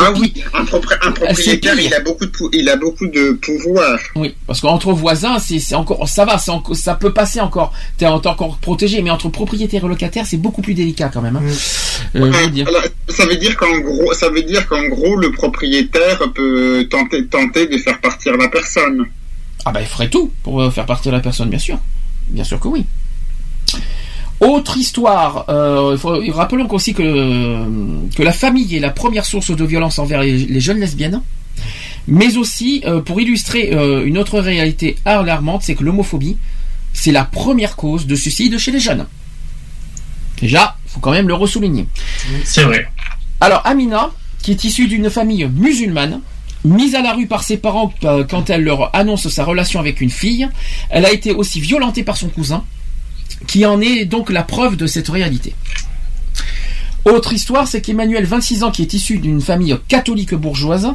Ah 0.00 0.10
pire. 0.12 0.20
oui, 0.20 0.34
un, 0.52 0.64
propri- 0.64 0.96
un 1.00 1.14
C'est 1.14 1.20
propriétaire, 1.60 1.74
pire. 1.76 1.84
il 1.86 1.94
a 1.94 2.00
beaucoup 2.00 2.26
de, 2.26 2.32
il 2.54 2.68
a 2.68 2.76
beaucoup 2.76 3.06
de 3.06 3.30
pouvoir. 3.40 3.96
Oui, 4.16 4.34
parce 4.44 4.60
qu'entre 4.60 4.92
voisins, 4.92 5.38
c'est 5.38 5.60
c'est 5.60 5.76
encore, 5.76 6.08
ça 6.08 6.24
va, 6.24 6.38
ça 6.38 6.94
peut 6.96 7.12
passer 7.12 7.40
encore. 7.40 7.72
T'es 7.96 8.06
encore 8.06 8.58
protégé, 8.60 9.00
mais 9.00 9.10
entre 9.10 9.28
propriétaire 9.28 9.84
et 9.84 9.88
locataire, 9.88 10.26
c'est 10.26 10.38
beaucoup 10.38 10.60
plus 10.60 10.74
délicat 10.74 11.08
quand 11.14 11.22
même. 11.22 11.36
hein. 11.36 11.42
Euh, 12.16 12.46
dire. 12.48 12.66
alors, 12.66 12.82
ça 13.08 13.26
veut 13.26 13.36
dire 13.36 13.56
qu'en 13.56 13.78
gros, 13.78 14.12
ça 14.12 14.28
veut 14.28 14.42
dire 14.42 14.66
qu'en 14.66 14.82
gros, 14.88 15.14
le 15.16 15.30
propriétaire 15.30 16.20
peut 16.34 16.86
tenter, 16.90 17.24
tenter 17.26 17.68
de 17.68 17.78
faire 17.78 18.00
partir 18.00 18.36
la 18.36 18.48
personne. 18.48 19.06
Ah 19.66 19.72
bah 19.72 19.80
il 19.82 19.86
ferait 19.86 20.08
tout 20.08 20.30
pour 20.44 20.62
euh, 20.62 20.70
faire 20.70 20.86
partir 20.86 21.10
la 21.12 21.20
personne, 21.20 21.50
bien 21.50 21.58
sûr. 21.58 21.78
Bien 22.28 22.44
sûr 22.44 22.58
que 22.60 22.68
oui. 22.68 22.86
Autre 24.40 24.76
histoire, 24.76 25.46
euh, 25.48 25.90
il 25.94 25.98
faut- 25.98 26.20
rappelons 26.34 26.68
aussi 26.72 26.92
que, 26.94 27.02
que 28.14 28.22
la 28.22 28.32
famille 28.32 28.76
est 28.76 28.80
la 28.80 28.90
première 28.90 29.24
source 29.24 29.50
de 29.50 29.64
violence 29.64 29.98
envers 29.98 30.20
les, 30.20 30.38
les 30.38 30.60
jeunes 30.60 30.78
lesbiennes, 30.78 31.20
mais 32.06 32.36
aussi, 32.36 32.82
euh, 32.86 33.00
pour 33.00 33.20
illustrer 33.20 33.70
euh, 33.74 34.04
une 34.04 34.18
autre 34.18 34.38
réalité 34.38 34.96
alarmante, 35.04 35.62
c'est 35.62 35.74
que 35.74 35.82
l'homophobie, 35.82 36.36
c'est 36.92 37.12
la 37.12 37.24
première 37.24 37.76
cause 37.76 38.06
de 38.06 38.14
suicide 38.14 38.56
chez 38.58 38.70
les 38.72 38.78
jeunes. 38.80 39.06
Déjà, 40.40 40.76
faut 40.86 41.00
quand 41.00 41.12
même 41.12 41.28
le 41.28 41.34
ressouligner. 41.34 41.86
C'est 42.44 42.62
vrai. 42.62 42.86
Alors 43.40 43.62
Amina, 43.66 44.10
qui 44.42 44.50
est 44.52 44.64
issue 44.64 44.86
d'une 44.86 45.08
famille 45.10 45.46
musulmane, 45.46 46.20
mise 46.66 46.94
à 46.94 47.02
la 47.02 47.12
rue 47.12 47.26
par 47.26 47.42
ses 47.42 47.56
parents 47.56 47.92
euh, 48.04 48.24
quand 48.24 48.50
elle 48.50 48.64
leur 48.64 48.94
annonce 48.94 49.28
sa 49.28 49.44
relation 49.44 49.80
avec 49.80 50.00
une 50.00 50.10
fille, 50.10 50.48
elle 50.90 51.06
a 51.06 51.12
été 51.12 51.32
aussi 51.32 51.60
violentée 51.60 52.02
par 52.02 52.16
son 52.16 52.28
cousin, 52.28 52.64
qui 53.46 53.64
en 53.64 53.80
est 53.80 54.04
donc 54.04 54.30
la 54.30 54.42
preuve 54.42 54.76
de 54.76 54.86
cette 54.86 55.08
réalité. 55.08 55.54
Autre 57.06 57.32
histoire, 57.32 57.68
c'est 57.68 57.80
qu'Emmanuel, 57.80 58.24
26 58.24 58.64
ans, 58.64 58.72
qui 58.72 58.82
est 58.82 58.92
issu 58.92 59.18
d'une 59.18 59.40
famille 59.40 59.76
catholique 59.86 60.34
bourgeoise, 60.34 60.88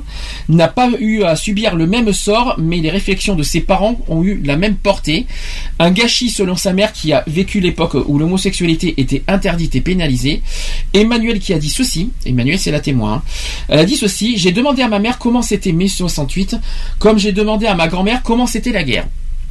n'a 0.49 0.67
pas 0.67 0.89
eu 0.99 1.23
à 1.23 1.37
subir 1.37 1.73
le 1.73 1.87
même 1.87 2.11
sort, 2.11 2.55
mais 2.57 2.81
les 2.81 2.89
réflexions 2.89 3.33
de 3.33 3.43
ses 3.43 3.61
parents 3.61 3.97
ont 4.09 4.21
eu 4.21 4.41
la 4.43 4.57
même 4.57 4.75
portée. 4.75 5.25
Un 5.79 5.89
gâchis 5.91 6.29
selon 6.29 6.57
sa 6.57 6.73
mère 6.73 6.91
qui 6.91 7.13
a 7.13 7.23
vécu 7.27 7.61
l'époque 7.61 7.95
où 8.07 8.19
l'homosexualité 8.19 8.93
était 8.97 9.23
interdite 9.29 9.73
et 9.77 9.79
pénalisée. 9.79 10.41
Emmanuel 10.93 11.39
qui 11.39 11.53
a 11.53 11.59
dit 11.59 11.69
ceci, 11.69 12.09
Emmanuel 12.25 12.59
c'est 12.59 12.71
la 12.71 12.81
témoin, 12.81 13.23
elle 13.69 13.79
a 13.79 13.85
dit 13.85 13.95
ceci, 13.95 14.37
j'ai 14.37 14.51
demandé 14.51 14.81
à 14.81 14.89
ma 14.89 14.99
mère 14.99 15.17
comment 15.17 15.41
c'était 15.41 15.71
mai 15.71 15.87
68, 15.87 16.57
comme 16.99 17.19
j'ai 17.19 17.31
demandé 17.31 17.67
à 17.67 17.75
ma 17.75 17.87
grand-mère 17.87 18.21
comment 18.21 18.47
c'était 18.47 18.73
la 18.73 18.83
guerre. 18.83 19.07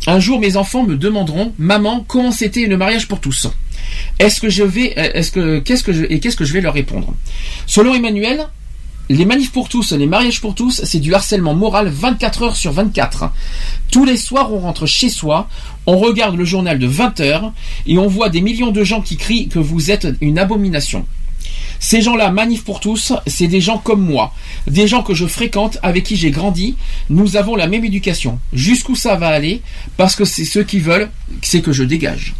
Un 0.07 0.21
jour, 0.21 0.39
mes 0.39 0.57
enfants 0.57 0.83
me 0.83 0.97
demanderont, 0.97 1.55
maman, 1.59 2.05
comment 2.07 2.33
c'était 2.33 2.67
le 2.67 2.77
mariage 2.77 3.09
pour 3.09 3.21
tous? 3.21 3.49
Est-ce 4.19 4.41
que 4.41 4.49
je 4.49 4.63
vais, 4.63 4.95
euh, 4.99 5.11
est-ce 5.15 5.33
que, 5.33 5.59
qu'est-ce 5.59 5.85
que 5.85 5.93
je, 5.93 6.05
et 6.05 6.21
qu'est-ce 6.21 6.37
que 6.37 6.45
je 6.45 6.53
vais 6.53 6.61
leur 6.61 6.75
répondre? 6.75 7.15
Selon 7.67 7.95
Emmanuel, 7.95 8.47
les 9.09 9.25
manifs 9.25 9.51
pour 9.51 9.69
tous, 9.69 9.93
les 9.93 10.07
mariages 10.07 10.41
pour 10.41 10.55
tous, 10.55 10.83
c'est 10.85 11.01
du 11.01 11.13
harcèlement 11.15 11.55
moral 11.55 11.89
24 11.89 12.43
heures 12.43 12.57
sur 12.57 12.71
24. 12.71 13.33
Tous 13.91 14.05
les 14.05 14.17
soirs, 14.17 14.53
on 14.53 14.61
rentre 14.61 14.87
chez 14.87 15.09
soi, 15.09 15.49
on 15.87 15.99
regarde 15.99 16.37
le 16.37 16.45
journal 16.45 16.79
de 16.79 16.87
20 16.87 17.19
heures 17.21 17.53
et 17.87 17.99
on 17.99 18.07
voit 18.07 18.29
des 18.29 18.41
millions 18.41 18.71
de 18.71 18.85
gens 18.85 19.01
qui 19.01 19.17
crient 19.17 19.49
que 19.49 19.59
vous 19.59 19.91
êtes 19.91 20.07
une 20.21 20.39
abomination. 20.39 21.07
Ces 21.81 22.03
gens-là, 22.03 22.31
manif 22.31 22.63
pour 22.63 22.79
tous, 22.79 23.13
c'est 23.27 23.49
des 23.49 23.61
gens 23.61 23.79
comme 23.79 24.05
moi, 24.05 24.33
des 24.67 24.87
gens 24.87 25.03
que 25.03 25.15
je 25.15 25.27
fréquente, 25.27 25.79
avec 25.83 26.05
qui 26.05 26.15
j'ai 26.15 26.31
grandi. 26.31 26.77
Nous 27.09 27.37
avons 27.37 27.57
la 27.57 27.67
même 27.67 27.85
éducation. 27.85 28.39
Jusqu'où 28.53 28.95
ça 28.95 29.17
va 29.17 29.29
aller? 29.29 29.63
Parce 29.97 30.15
que 30.15 30.25
c'est 30.25 30.45
ceux 30.45 30.63
qui 30.63 30.79
veulent, 30.79 31.11
c'est 31.43 31.63
que 31.63 31.73
je 31.73 31.83
dégage. 31.83 32.35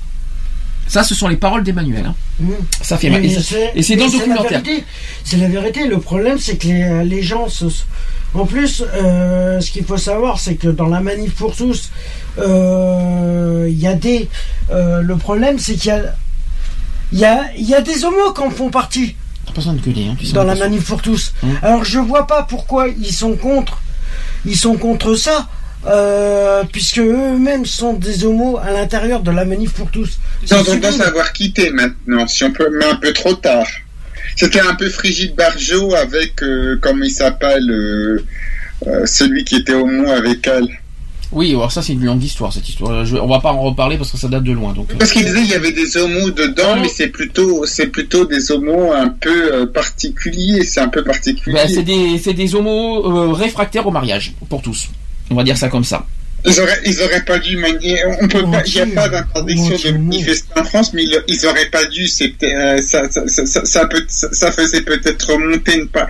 Ça, 0.91 1.05
ce 1.05 1.15
sont 1.15 1.29
les 1.29 1.37
paroles 1.37 1.63
d'Emmanuel. 1.63 2.05
hein. 2.07 2.15
Ça 2.83 2.99
fait 2.99 3.11
mal. 3.11 3.25
Et 3.25 3.29
c'est- 3.31 3.41
c'est- 3.43 3.73
Et 3.77 3.83
c'est 3.83 3.95
dans 3.97 4.07
le 4.07 4.13
la 4.13 4.19
documentaire. 4.19 4.61
vérité. 4.63 4.85
C'est 5.25 5.37
la 5.37 5.49
vérité. 5.49 5.87
Le 5.87 5.99
problème, 6.01 6.39
c'est 6.39 6.57
que 6.57 6.67
les, 6.67 7.05
les 7.05 7.23
gens 7.23 7.49
se. 7.49 7.67
En 8.35 8.45
plus, 8.47 8.83
euh, 8.95 9.61
ce 9.61 9.71
qu'il 9.71 9.85
faut 9.85 9.97
savoir, 9.97 10.39
c'est 10.41 10.55
que 10.57 10.69
dans 10.69 10.87
la 10.87 11.01
manif 11.01 11.33
pour 11.35 11.55
tous, 11.57 11.91
euh, 12.39 13.67
il 13.71 13.79
y 13.79 13.87
a 13.87 13.95
des. 13.95 14.29
euh, 14.71 15.01
le 15.03 15.17
problème, 15.17 15.59
c'est 15.59 15.75
qu'il 15.75 15.89
y 15.89 15.95
a. 15.95 16.03
Il 17.13 17.19
y 17.19 17.25
a, 17.25 17.43
il 17.57 17.69
y 17.69 17.75
a 17.75 17.81
des 17.81 18.05
homos 18.05 18.33
qui 18.35 18.41
en 18.41 18.51
font 18.51 18.71
partie 18.71 19.17
T'as 19.45 19.53
pas 19.53 19.57
besoin 19.57 19.73
de 19.73 19.81
gueuler, 19.81 20.07
hein, 20.11 20.17
tu 20.19 20.27
sais 20.27 20.33
dans 20.33 20.45
la 20.45 20.55
manif 20.55 20.85
pour 20.87 21.03
tous. 21.03 21.33
Hum. 21.43 21.51
Alors 21.63 21.83
je 21.85 21.99
vois 21.99 22.27
pas 22.29 22.43
pourquoi 22.45 22.87
ils 22.89 23.13
sont 23.13 23.35
contre. 23.37 23.81
Ils 24.47 24.57
sont 24.57 24.75
contre 24.77 25.15
ça. 25.17 25.49
Euh, 25.87 26.63
puisque 26.71 26.99
eux-mêmes 26.99 27.65
sont 27.67 27.95
des 27.95 28.25
homos 28.25 28.59
à 28.59 28.71
l'intérieur 28.73 29.21
de 29.21 29.31
la 29.31 29.45
manif 29.45 29.73
pour 29.73 29.91
tous. 29.91 30.19
Ils 30.43 30.55
ont 30.55 30.63
tendance 30.65 31.01
à 31.01 31.09
avoir 31.09 31.33
quitté 31.33 31.71
maintenant, 31.71 32.27
si 32.27 32.45
on 32.45 32.53
peut, 32.53 32.69
mais 32.79 32.85
un 32.87 32.97
peu 32.97 33.13
trop 33.13 33.35
tard. 33.35 33.67
C'était 34.37 34.61
un 34.61 34.75
peu 34.75 34.89
Frigide 34.89 35.35
Barjot 35.35 35.95
avec, 35.95 36.43
euh, 36.43 36.79
comment 36.81 37.05
il 37.05 37.11
s'appelle, 37.11 37.69
euh, 37.71 38.25
euh, 38.87 39.07
celui 39.07 39.45
qui 39.45 39.57
était 39.57 39.75
homo 39.75 40.11
avec 40.11 40.47
elle. 40.47 40.69
Oui, 41.33 41.51
alors 41.51 41.71
ça 41.71 41.81
c'est 41.81 41.93
une 41.93 42.05
longue 42.05 42.25
histoire 42.25 42.53
cette 42.53 42.69
histoire. 42.69 43.05
Je- 43.05 43.17
on 43.17 43.29
va 43.29 43.39
pas 43.39 43.53
en 43.53 43.61
reparler 43.63 43.97
parce 43.97 44.11
que 44.11 44.19
ça 44.19 44.27
date 44.27 44.43
de 44.43 44.51
loin. 44.53 44.73
Donc. 44.73 44.89
Parce 44.99 45.13
qu'il 45.13 45.25
disait 45.25 45.43
il 45.43 45.49
y 45.51 45.55
avait 45.55 45.71
des 45.73 45.97
homos 45.97 46.31
dedans, 46.31 46.77
mais 46.81 46.89
c'est 46.89 47.07
plutôt, 47.09 47.65
c'est 47.67 47.87
plutôt 47.87 48.25
des 48.25 48.51
homos 48.51 48.93
un 48.93 49.09
peu 49.09 49.53
euh, 49.55 49.67
particuliers. 49.67 50.65
C'est 50.65 50.81
un 50.81 50.89
peu 50.89 51.05
particulier. 51.05 51.55
Ben, 51.55 51.69
c'est 51.69 51.85
des, 51.85 52.19
c'est 52.19 52.33
des 52.33 52.55
homos 52.57 53.05
euh, 53.07 53.33
réfractaires 53.33 53.87
au 53.87 53.93
mariage 53.93 54.33
pour 54.49 54.61
tous. 54.61 54.89
On 55.31 55.35
va 55.35 55.45
dire 55.45 55.57
ça 55.57 55.69
comme 55.69 55.85
ça. 55.85 56.07
Ils 56.47 56.59
auraient, 56.59 56.81
ils 56.87 57.03
auraient 57.03 57.25
pas 57.25 57.39
dû 57.39 57.57
manier. 57.59 57.99
On 58.23 58.27
peut 58.27 58.43
pas. 58.51 58.63
Il 58.65 58.75
n'y 58.75 58.81
a 58.81 58.87
pas 58.95 59.09
d'interdiction 59.11 59.77
de 59.93 59.99
manifester 59.99 60.49
en 60.59 60.65
France, 60.65 60.93
mais 60.95 61.05
ils, 61.05 61.23
ils 61.29 61.47
auraient 61.47 61.69
pas 61.71 61.85
dû. 61.85 62.07
C'était, 62.09 62.55
euh, 62.55 62.81
ça, 62.81 63.11
ça, 63.11 63.29
ça, 63.29 63.45
ça, 63.45 63.65
ça 63.67 63.87
peut- 63.87 64.05
ça- 64.09 64.33
ça 64.33 64.51
faisait 64.51 64.81
peut-être 64.81 65.33
remonter 65.35 65.77
une 65.77 65.89
pas. 65.89 66.09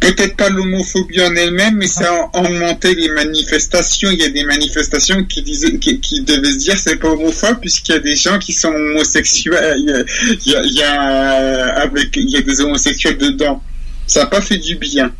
Peut-être 0.00 0.36
pas 0.36 0.50
l'homophobie 0.50 1.20
en 1.22 1.34
elle-même, 1.34 1.76
mais 1.76 1.86
ça 1.86 2.12
a 2.32 2.38
augmenté 2.40 2.94
les 2.94 3.08
manifestations. 3.08 4.10
Il 4.10 4.18
y 4.20 4.24
a 4.24 4.28
des 4.28 4.44
manifestations 4.44 5.24
qui 5.24 5.42
disaient, 5.42 5.78
qui, 5.78 5.98
qui 6.00 6.20
devaient 6.22 6.52
se 6.52 6.58
dire 6.58 6.78
c'est 6.78 6.96
pas 6.96 7.08
homophobe 7.08 7.58
puisqu'il 7.60 7.92
y 7.92 7.96
a 7.96 8.00
des 8.00 8.16
gens 8.16 8.38
qui 8.38 8.52
sont 8.52 8.68
homosexuels. 8.68 9.76
Il 9.78 9.88
y 9.88 9.92
a, 9.94 10.04
il 10.44 10.52
y 10.52 10.54
a, 10.56 10.62
il 10.62 10.72
y 10.74 10.82
a, 10.82 11.74
avec, 11.80 12.14
il 12.16 12.28
y 12.28 12.36
a 12.36 12.42
des 12.42 12.60
homosexuels 12.60 13.16
dedans. 13.16 13.62
Ça 14.06 14.20
n'a 14.20 14.26
pas 14.26 14.42
fait 14.42 14.58
du 14.58 14.76
bien. 14.76 15.10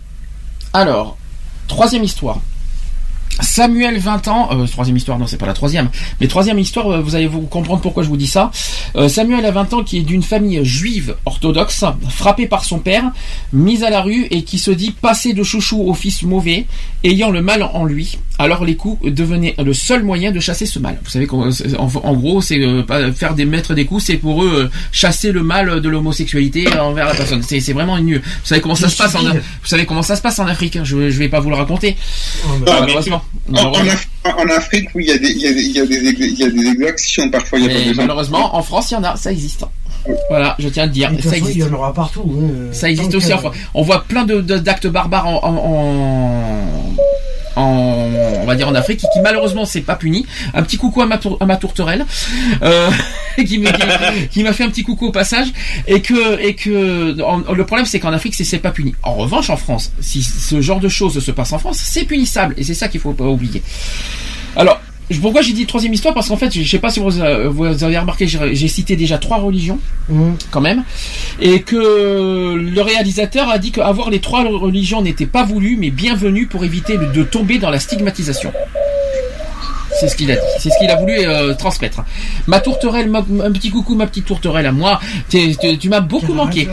Alors, 0.74 1.16
troisième 1.66 2.04
histoire. 2.04 2.40
Samuel, 3.40 3.98
20 3.98 4.28
ans, 4.28 4.48
euh, 4.52 4.66
troisième 4.66 4.96
histoire, 4.96 5.18
non, 5.18 5.26
c'est 5.26 5.36
pas 5.36 5.46
la 5.46 5.54
troisième, 5.54 5.88
mais 6.20 6.26
troisième 6.26 6.58
histoire, 6.58 6.88
euh, 6.88 7.00
vous 7.00 7.14
allez 7.14 7.26
vous 7.26 7.42
comprendre 7.42 7.80
pourquoi 7.80 8.02
je 8.02 8.08
vous 8.08 8.16
dis 8.16 8.26
ça. 8.26 8.50
Euh, 8.96 9.08
Samuel 9.08 9.44
a 9.44 9.50
20 9.50 9.74
ans, 9.74 9.84
qui 9.84 9.98
est 9.98 10.02
d'une 10.02 10.22
famille 10.22 10.64
juive 10.64 11.16
orthodoxe, 11.24 11.84
frappé 12.08 12.46
par 12.46 12.64
son 12.64 12.78
père, 12.78 13.04
mise 13.52 13.84
à 13.84 13.90
la 13.90 14.02
rue 14.02 14.26
et 14.30 14.42
qui 14.42 14.58
se 14.58 14.70
dit 14.70 14.90
passer 14.90 15.32
de 15.32 15.42
chouchou 15.42 15.82
au 15.82 15.94
fils 15.94 16.22
mauvais, 16.22 16.66
ayant 17.04 17.30
le 17.30 17.42
mal 17.42 17.62
en 17.62 17.84
lui. 17.84 18.18
Alors 18.40 18.64
les 18.64 18.76
coups 18.76 19.10
devenaient 19.12 19.54
le 19.58 19.72
seul 19.74 20.04
moyen 20.04 20.30
de 20.30 20.38
chasser 20.38 20.64
ce 20.66 20.78
mal. 20.78 20.96
Vous 21.02 21.10
savez 21.10 21.26
qu'en 21.26 21.48
en, 21.50 21.88
en 22.02 22.14
gros, 22.14 22.40
c'est 22.40 22.58
euh, 22.60 23.12
faire 23.12 23.34
des 23.34 23.44
mettre 23.44 23.74
des 23.74 23.84
coups, 23.84 24.04
c'est 24.04 24.16
pour 24.16 24.44
eux 24.44 24.64
euh, 24.66 24.68
chasser 24.92 25.32
le 25.32 25.42
mal 25.42 25.80
de 25.80 25.88
l'homosexualité 25.88 26.66
envers 26.78 27.06
la 27.06 27.14
personne. 27.14 27.42
C'est 27.42 27.72
vraiment 27.72 27.96
une. 27.96 28.16
Vous 28.18 28.22
savez 28.44 28.60
comment 28.60 28.76
ça 28.76 28.88
se 28.88 28.96
passe 28.96 29.14
en, 29.16 29.22
vous 29.22 29.38
savez 29.64 29.86
comment 29.86 30.02
ça 30.02 30.14
se 30.16 30.22
passe 30.22 30.38
en 30.38 30.46
Afrique. 30.46 30.76
hein. 30.76 30.84
Je, 30.84 31.10
je 31.10 31.18
vais 31.18 31.28
pas 31.28 31.40
vous 31.40 31.50
le 31.50 31.56
raconter. 31.56 31.96
Ah, 32.66 32.78
Malheureusement. 32.80 33.22
En, 33.52 33.58
en 33.58 33.72
Af- 33.72 34.06
en 34.24 34.48
Afrique, 34.56 34.88
oui, 34.94 35.04
il 35.06 35.08
y 35.08 35.12
a 35.12 35.18
des, 35.18 35.30
y 35.32 35.38
y 35.38 36.38
y 36.38 36.44
a 36.44 36.70
exactions 36.72 37.30
parfois. 37.30 37.58
Il 37.58 37.64
y 37.66 37.70
a 37.90 37.90
pas 37.94 38.02
malheureusement, 38.02 38.54
en 38.56 38.62
France, 38.62 38.90
il 38.90 38.94
y 38.94 38.96
en 38.98 39.04
a, 39.04 39.16
ça 39.16 39.32
existe. 39.32 39.64
Voilà, 40.30 40.56
je 40.58 40.68
tiens 40.68 40.84
à 40.84 40.86
le 40.86 40.92
dire, 40.92 41.10
ça 41.10 41.16
façon, 41.30 41.34
il 41.36 41.44
y 41.44 41.48
existe. 41.50 41.70
en 41.70 41.74
aura 41.74 41.92
partout. 41.92 42.24
hein. 42.40 42.68
Ça 42.72 42.88
existe 42.90 43.14
aussi 43.14 43.28
que- 43.28 43.32
en 43.34 43.38
France. 43.38 43.56
On 43.74 43.82
voit 43.82 44.04
plein 44.04 44.24
de 44.24 44.40
d'actes 44.40 44.86
barbares 44.86 45.26
en, 45.26 45.40
en, 45.44 46.94
en- 47.56 48.08
on 48.40 48.44
va 48.46 48.54
dire 48.54 48.68
en 48.68 48.74
Afrique, 48.74 49.00
qui 49.00 49.20
malheureusement 49.22 49.64
c'est 49.64 49.80
pas 49.80 49.96
puni. 49.96 50.26
Un 50.54 50.62
petit 50.62 50.76
coucou 50.76 51.02
à 51.02 51.06
ma, 51.06 51.18
tour- 51.18 51.36
à 51.40 51.46
ma 51.46 51.56
tourterelle, 51.56 52.06
euh, 52.62 52.90
qui 53.36 53.58
me- 53.58 53.70
qui- 53.70 54.28
qui 54.28 54.42
m'a 54.42 54.52
fait 54.52 54.64
un 54.64 54.68
petit 54.70 54.84
coucou 54.84 55.06
au 55.08 55.12
passage, 55.12 55.48
et 55.86 56.00
que 56.00 56.40
et 56.40 56.54
que 56.54 57.16
le 57.52 57.66
problème 57.66 57.86
c'est 57.86 58.00
qu'en 58.00 58.12
Afrique 58.12 58.34
c'est 58.34 58.44
c'est 58.44 58.58
pas 58.58 58.70
puni. 58.70 58.94
En 59.02 59.14
revanche, 59.14 59.50
en 59.50 59.56
France, 59.56 59.92
si 60.00 60.22
ce 60.22 60.60
genre 60.60 60.80
de 60.80 60.88
choses 60.88 61.22
se 61.22 61.30
passe 61.32 61.52
en 61.52 61.58
France, 61.58 61.78
c'est 61.82 62.04
punissable, 62.04 62.54
et 62.56 62.64
c'est 62.64 62.74
ça 62.74 62.88
qu'il 62.88 63.00
faut 63.00 63.12
pas 63.12 63.24
oublier. 63.24 63.62
Alors, 64.56 64.80
pourquoi 65.22 65.40
j'ai 65.42 65.52
dit 65.52 65.64
troisième 65.66 65.94
histoire? 65.94 66.12
Parce 66.14 66.28
qu'en 66.28 66.36
fait, 66.36 66.52
je 66.52 66.68
sais 66.68 66.78
pas 66.78 66.90
si 66.90 67.00
vous, 67.00 67.20
euh, 67.20 67.50
avez 67.82 67.98
remarqué, 67.98 68.26
j'ai 68.28 68.68
cité 68.68 68.94
déjà 68.96 69.18
trois 69.18 69.38
religions, 69.38 69.78
Mhm. 70.08 70.36
quand 70.50 70.60
même, 70.60 70.84
et 71.40 71.62
que 71.62 72.54
le 72.54 72.80
réalisateur 72.82 73.48
a 73.48 73.58
dit 73.58 73.70
qu'avoir 73.72 74.10
les 74.10 74.20
trois 74.20 74.44
religions 74.44 75.00
n'était 75.02 75.26
pas 75.26 75.44
voulu, 75.44 75.76
mais 75.78 75.90
bienvenu 75.90 76.46
pour 76.46 76.64
éviter 76.64 76.98
de- 76.98 77.22
tomber 77.22 77.58
dans 77.58 77.70
la 77.70 77.78
stigmatisation. 77.80 78.52
C'est 80.00 80.08
ce 80.08 80.14
qu'il 80.16 80.30
a 80.30 80.36
dit. 80.36 80.40
C'est 80.60 80.70
ce 80.70 80.78
qu'il 80.78 80.90
a 80.90 80.96
voulu 80.96 81.14
euh, 81.18 81.54
transmettre. 81.54 82.04
Ma 82.46 82.60
tourterelle, 82.60 83.08
ma- 83.10 83.18
un 83.44 83.50
petit 83.50 83.70
coucou, 83.70 83.96
ma 83.96 84.06
petite 84.06 84.26
tourterelle 84.26 84.66
à 84.66 84.70
moi. 84.72 85.00
Tu 85.28 85.88
m'as 85.88 86.00
beaucoup 86.00 86.34
manqué. 86.34 86.68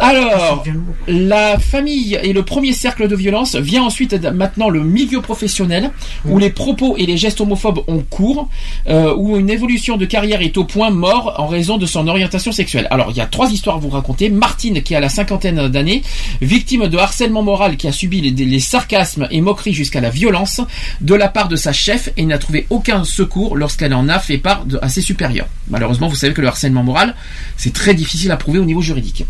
Alors, 0.00 0.64
la 1.08 1.58
famille 1.58 2.18
et 2.22 2.32
le 2.32 2.42
premier 2.42 2.72
cercle 2.72 3.08
de 3.08 3.16
violence 3.16 3.54
vient 3.56 3.82
ensuite 3.84 4.12
maintenant 4.34 4.68
le 4.68 4.82
milieu 4.84 5.20
professionnel 5.22 5.90
où 6.26 6.38
les 6.38 6.50
propos 6.50 6.96
et 6.98 7.06
les 7.06 7.16
gestes 7.16 7.40
homophobes 7.40 7.80
ont 7.86 8.00
cours, 8.10 8.48
euh, 8.88 9.14
où 9.16 9.36
une 9.36 9.48
évolution 9.48 9.96
de 9.96 10.04
carrière 10.04 10.42
est 10.42 10.56
au 10.58 10.64
point 10.64 10.90
mort 10.90 11.34
en 11.38 11.46
raison 11.46 11.78
de 11.78 11.86
son 11.86 12.06
orientation 12.08 12.52
sexuelle. 12.52 12.86
Alors, 12.90 13.08
il 13.10 13.16
y 13.16 13.20
a 13.20 13.26
trois 13.26 13.50
histoires 13.50 13.76
à 13.76 13.78
vous 13.78 13.88
raconter. 13.88 14.28
Martine, 14.28 14.82
qui 14.82 14.94
a 14.94 15.00
la 15.00 15.08
cinquantaine 15.08 15.68
d'années, 15.68 16.02
victime 16.42 16.88
de 16.88 16.98
harcèlement 16.98 17.42
moral, 17.42 17.76
qui 17.76 17.88
a 17.88 17.92
subi 17.92 18.20
les, 18.20 18.30
les 18.44 18.60
sarcasmes 18.60 19.26
et 19.30 19.40
moqueries 19.40 19.72
jusqu'à 19.74 20.00
la 20.00 20.10
violence 20.10 20.60
de 21.00 21.14
la 21.14 21.28
part 21.28 21.48
de 21.48 21.56
sa 21.56 21.72
chef 21.72 22.10
et 22.16 22.26
n'a 22.26 22.38
trouvé 22.38 22.66
aucun 22.70 23.04
secours 23.04 23.56
lorsqu'elle 23.56 23.94
en 23.94 24.08
a 24.08 24.18
fait 24.18 24.38
part 24.38 24.66
de- 24.66 24.78
à 24.82 24.88
ses 24.88 25.00
supérieurs. 25.00 25.46
Malheureusement, 25.68 26.08
vous 26.08 26.16
savez 26.16 26.34
que 26.34 26.40
le 26.42 26.48
harcèlement 26.48 26.82
moral, 26.82 27.14
c'est 27.56 27.72
très 27.72 27.94
difficile 27.94 28.30
à 28.32 28.36
prouver 28.36 28.58
au 28.58 28.64
niveau 28.64 28.82
juridique. 28.82 29.24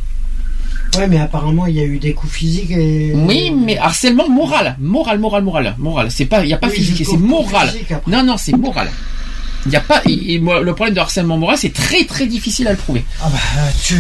Ouais, 0.97 1.07
mais 1.09 1.19
apparemment, 1.19 1.67
il 1.67 1.75
y 1.77 1.81
a 1.81 1.85
eu 1.85 1.99
des 1.99 2.13
coups 2.13 2.33
physiques 2.33 2.71
et. 2.71 3.13
Oui, 3.15 3.51
mais 3.51 3.79
harcèlement 3.79 4.29
moral, 4.29 4.77
moral, 4.81 5.19
moral, 5.19 5.43
moral, 5.43 5.75
moral. 5.79 6.11
C'est 6.11 6.27
pas, 6.27 6.45
il 6.45 6.51
y 6.51 6.53
a 6.55 6.59
pas 6.59 6.69
Oui, 6.69 6.75
physique, 6.75 7.07
c'est 7.09 7.17
moral. 7.17 7.69
physique. 7.69 7.93
Non, 8.07 8.23
non, 8.23 8.37
c'est 8.37 8.57
moral. 8.57 8.89
Il 9.67 9.73
y 9.73 9.77
a 9.77 9.81
pas, 9.81 10.03
et, 10.07 10.39
le 10.39 10.73
problème 10.75 10.95
de 10.95 11.01
harcèlement 11.01 11.39
moral, 11.39 11.57
c'est 11.59 11.73
très, 11.73 12.05
très 12.05 12.27
difficile 12.27 12.69
à 12.69 12.73
le 12.73 12.77
prouver. 12.77 13.05
Ah 13.23 13.29
bah, 13.33 13.39
tu. 13.85 13.95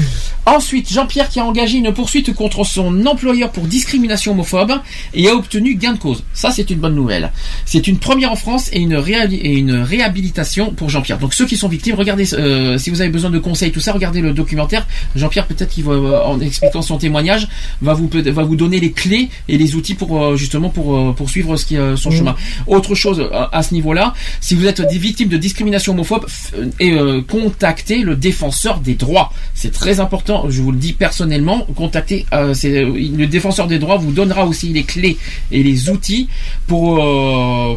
Ensuite, 0.46 0.92
Jean-Pierre 0.92 1.30
qui 1.30 1.40
a 1.40 1.44
engagé 1.46 1.78
une 1.78 1.90
poursuite 1.94 2.34
contre 2.34 2.64
son 2.64 3.06
employeur 3.06 3.50
pour 3.50 3.64
discrimination 3.66 4.32
homophobe 4.32 4.72
et 5.14 5.26
a 5.28 5.34
obtenu 5.34 5.74
gain 5.74 5.94
de 5.94 5.98
cause. 5.98 6.22
Ça, 6.34 6.50
c'est 6.50 6.68
une 6.68 6.80
bonne 6.80 6.94
nouvelle. 6.94 7.32
C'est 7.64 7.86
une 7.88 7.98
première 7.98 8.30
en 8.30 8.36
France 8.36 8.68
et 8.74 8.80
une, 8.80 8.94
réali- 8.94 9.40
et 9.40 9.54
une 9.54 9.72
réhabilitation 9.74 10.70
pour 10.74 10.90
Jean-Pierre. 10.90 11.18
Donc 11.18 11.32
ceux 11.32 11.46
qui 11.46 11.56
sont 11.56 11.68
victimes, 11.68 11.94
regardez, 11.94 12.34
euh, 12.34 12.76
si 12.76 12.90
vous 12.90 13.00
avez 13.00 13.08
besoin 13.08 13.30
de 13.30 13.38
conseils, 13.38 13.72
tout 13.72 13.80
ça, 13.80 13.92
regardez 13.92 14.20
le 14.20 14.34
documentaire. 14.34 14.86
Jean-Pierre, 15.16 15.46
peut-être 15.46 15.70
qu'il 15.70 15.84
va, 15.84 15.92
euh, 15.92 16.22
en 16.24 16.38
expliquant 16.40 16.82
son 16.82 16.98
témoignage, 16.98 17.48
va 17.80 17.94
vous, 17.94 18.10
va 18.12 18.42
vous 18.42 18.56
donner 18.56 18.80
les 18.80 18.92
clés 18.92 19.30
et 19.48 19.56
les 19.56 19.74
outils 19.76 19.94
pour 19.94 20.22
euh, 20.22 20.36
justement 20.36 20.68
pour 20.68 20.94
euh, 20.94 21.12
poursuivre 21.12 21.56
ce 21.56 21.64
qui, 21.64 21.76
son 21.96 22.10
Mhm. 22.10 22.16
chemin. 22.18 22.36
Autre 22.66 22.94
chose 22.94 23.18
euh, 23.20 23.46
à 23.50 23.62
ce 23.62 23.72
niveau-là, 23.72 24.12
si 24.42 24.54
vous 24.54 24.66
êtes 24.66 24.82
des 24.82 24.98
victimes 24.98 25.28
de 25.30 25.38
discrimination 25.38 25.53
homophobe, 25.88 26.24
f- 26.26 26.52
euh, 26.56 26.70
et 26.80 26.92
euh, 26.92 27.20
contactez 27.22 27.98
le 28.02 28.16
défenseur 28.16 28.80
des 28.80 28.94
droits. 28.94 29.32
C'est 29.54 29.72
très 29.72 30.00
important, 30.00 30.46
je 30.48 30.60
vous 30.62 30.72
le 30.72 30.78
dis 30.78 30.92
personnellement, 30.92 31.66
contactez 31.76 32.26
euh, 32.32 32.54
le 32.64 33.26
défenseur 33.26 33.66
des 33.66 33.78
droits 33.78 33.96
vous 33.96 34.12
donnera 34.12 34.46
aussi 34.46 34.68
les 34.72 34.82
clés 34.84 35.16
et 35.52 35.62
les 35.62 35.88
outils 35.90 36.28
pour 36.66 36.94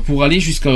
pour 0.06 0.24
aller 0.24 0.40
jusqu'à 0.40 0.72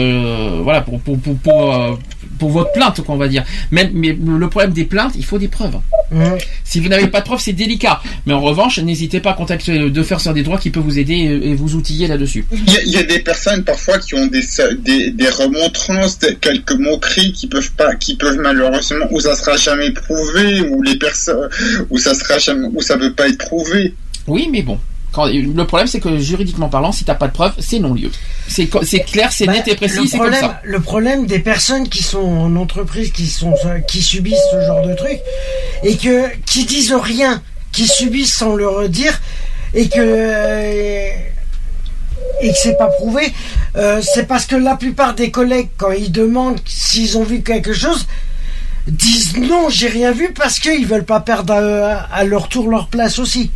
voilà 0.63 0.81
pour 0.81 0.99
pour 0.99 1.17
pour 1.19 1.35
pour, 1.38 1.97
pour 2.41 2.49
votre 2.49 2.71
plainte 2.73 2.99
quoi 3.01 3.13
on 3.13 3.17
va 3.19 3.27
dire. 3.27 3.43
Même 3.69 3.91
mais 3.93 4.17
le 4.41 4.49
problème 4.49 4.73
des 4.73 4.85
plaintes, 4.85 5.13
il 5.15 5.23
faut 5.23 5.37
des 5.37 5.47
preuves. 5.47 5.77
Ouais. 6.11 6.39
Si 6.63 6.79
vous 6.79 6.89
n'avez 6.89 7.07
pas 7.07 7.19
de 7.19 7.25
preuves, 7.25 7.39
c'est 7.39 7.53
délicat. 7.53 8.01
Mais 8.25 8.33
en 8.33 8.41
revanche, 8.41 8.79
n'hésitez 8.79 9.19
pas 9.19 9.31
à 9.31 9.33
contacter 9.35 9.77
le 9.77 9.89
défenseur 9.91 10.33
des 10.33 10.41
droits 10.41 10.57
qui 10.57 10.71
peut 10.71 10.79
vous 10.79 10.97
aider 10.97 11.13
et, 11.13 11.49
et 11.51 11.53
vous 11.55 11.75
outiller 11.75 12.07
là-dessus. 12.07 12.43
Il 12.51 12.73
y, 12.73 12.77
a, 12.77 12.81
il 12.81 12.91
y 12.91 12.97
a 12.97 13.03
des 13.03 13.19
personnes 13.19 13.63
parfois 13.63 13.99
qui 13.99 14.15
ont 14.15 14.25
des, 14.25 14.41
des, 14.79 15.11
des 15.11 15.29
remontrances, 15.29 16.17
des- 16.19 16.35
quelques 16.35 16.73
moqueries 16.73 17.31
qui 17.31 17.45
peuvent 17.47 17.71
pas, 17.73 17.95
qui 17.95 18.15
peuvent 18.15 18.39
malheureusement, 18.41 19.05
où 19.11 19.19
ça 19.19 19.35
sera 19.35 19.55
jamais 19.55 19.91
prouvé, 19.91 20.61
où 20.61 20.81
les 20.81 20.95
personnes, 20.97 21.47
où 21.91 21.97
ça 21.99 22.13
sera 22.15 22.39
jamais, 22.39 22.67
où 22.73 22.81
ça 22.81 22.97
peut 22.97 23.13
pas 23.13 23.29
être 23.29 23.37
prouvé. 23.37 23.93
Oui, 24.27 24.49
mais 24.51 24.63
bon. 24.63 24.79
Quand, 25.11 25.25
le 25.25 25.65
problème, 25.65 25.88
c'est 25.88 25.99
que 25.99 26.17
juridiquement 26.17 26.69
parlant, 26.69 26.91
si 26.93 27.03
t'as 27.03 27.15
pas 27.15 27.27
de 27.27 27.33
preuves, 27.33 27.53
c'est 27.59 27.80
non-lieu. 27.80 28.11
C'est 28.48 28.67
clair, 28.67 29.31
c'est 29.31 29.45
Bah, 29.45 29.53
net 29.53 29.67
et 29.67 29.75
précis, 29.75 29.98
le 29.98 30.06
c'est 30.06 30.17
comme 30.17 30.27
problème, 30.27 30.41
ça. 30.41 30.61
le 30.64 30.80
problème 30.80 31.25
des 31.25 31.40
personnes 31.40 31.90
qui 31.90 32.01
sont 32.01 32.19
en 32.19 32.56
entreprise, 32.56 33.11
qui 33.11 33.27
sont, 33.27 33.53
qui 33.88 34.01
subissent 34.01 34.40
ce 34.51 34.61
genre 34.61 34.85
de 34.88 34.93
truc, 34.93 35.19
et 35.83 35.98
que, 35.98 36.27
qui 36.45 36.65
disent 36.65 36.93
rien, 36.93 37.41
qui 37.73 37.88
subissent 37.88 38.33
sans 38.33 38.56
leur 38.56 38.88
dire, 38.88 39.19
et 39.73 39.90
que, 39.90 39.99
euh, 39.99 41.09
et 42.41 42.49
que 42.49 42.57
c'est 42.57 42.77
pas 42.77 42.88
prouvé, 42.88 43.33
euh, 43.75 44.01
c'est 44.01 44.27
parce 44.27 44.45
que 44.45 44.56
la 44.56 44.75
plupart 44.75 45.14
des 45.14 45.30
collègues, 45.31 45.69
quand 45.77 45.91
ils 45.91 46.11
demandent 46.11 46.59
s'ils 46.65 47.17
ont 47.17 47.23
vu 47.23 47.41
quelque 47.41 47.73
chose, 47.73 48.07
disent 48.88 49.38
non, 49.38 49.69
j'ai 49.69 49.88
rien 49.90 50.11
vu 50.11 50.31
parce 50.33 50.59
qu'ils 50.59 50.88
veulent 50.88 51.06
pas 51.06 51.19
perdre 51.19 51.53
à, 51.53 51.99
à 52.14 52.23
leur 52.23 52.48
tour 52.48 52.69
leur 52.69 52.88
place 52.88 53.19
aussi. 53.19 53.51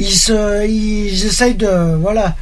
Ils 0.00 0.10
se, 0.10 0.66
ils 0.66 1.26
essayent 1.26 1.54
de, 1.54 1.96
voilà, 1.96 2.34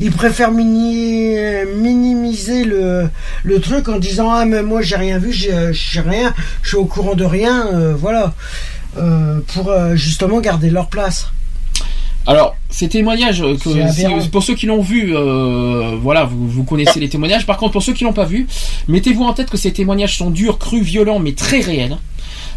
ils 0.00 0.12
préfèrent 0.12 0.52
mini- 0.52 1.36
minimiser 1.76 2.64
le, 2.64 3.08
le 3.42 3.60
truc 3.60 3.88
en 3.88 3.98
disant 3.98 4.30
ah 4.30 4.44
mais 4.44 4.62
moi 4.62 4.82
j'ai 4.82 4.96
rien 4.96 5.18
vu, 5.18 5.32
j'ai 5.32 6.00
rien, 6.00 6.34
je 6.62 6.68
suis 6.68 6.76
au 6.76 6.84
courant 6.84 7.14
de 7.14 7.24
rien, 7.24 7.66
euh, 7.72 7.94
voilà, 7.96 8.34
Euh, 8.96 9.40
pour 9.52 9.70
euh, 9.70 9.94
justement 9.96 10.40
garder 10.40 10.70
leur 10.70 10.88
place. 10.88 11.30
Alors, 12.26 12.56
ces 12.68 12.88
témoignages, 12.88 13.40
que, 13.40 14.28
pour 14.28 14.42
ceux 14.42 14.54
qui 14.54 14.66
l'ont 14.66 14.82
vu, 14.82 15.14
euh, 15.14 15.94
voilà, 16.02 16.24
vous, 16.24 16.48
vous 16.48 16.64
connaissez 16.64 16.98
les 16.98 17.08
témoignages. 17.08 17.46
Par 17.46 17.56
contre, 17.58 17.72
pour 17.72 17.82
ceux 17.82 17.92
qui 17.92 18.04
l'ont 18.04 18.12
pas 18.12 18.24
vu, 18.24 18.46
mettez-vous 18.88 19.22
en 19.24 19.34
tête 19.34 19.50
que 19.50 19.56
ces 19.56 19.72
témoignages 19.72 20.16
sont 20.18 20.30
durs, 20.30 20.58
crus, 20.58 20.82
violents, 20.82 21.20
mais 21.20 21.32
très 21.32 21.60
réels. 21.60 21.96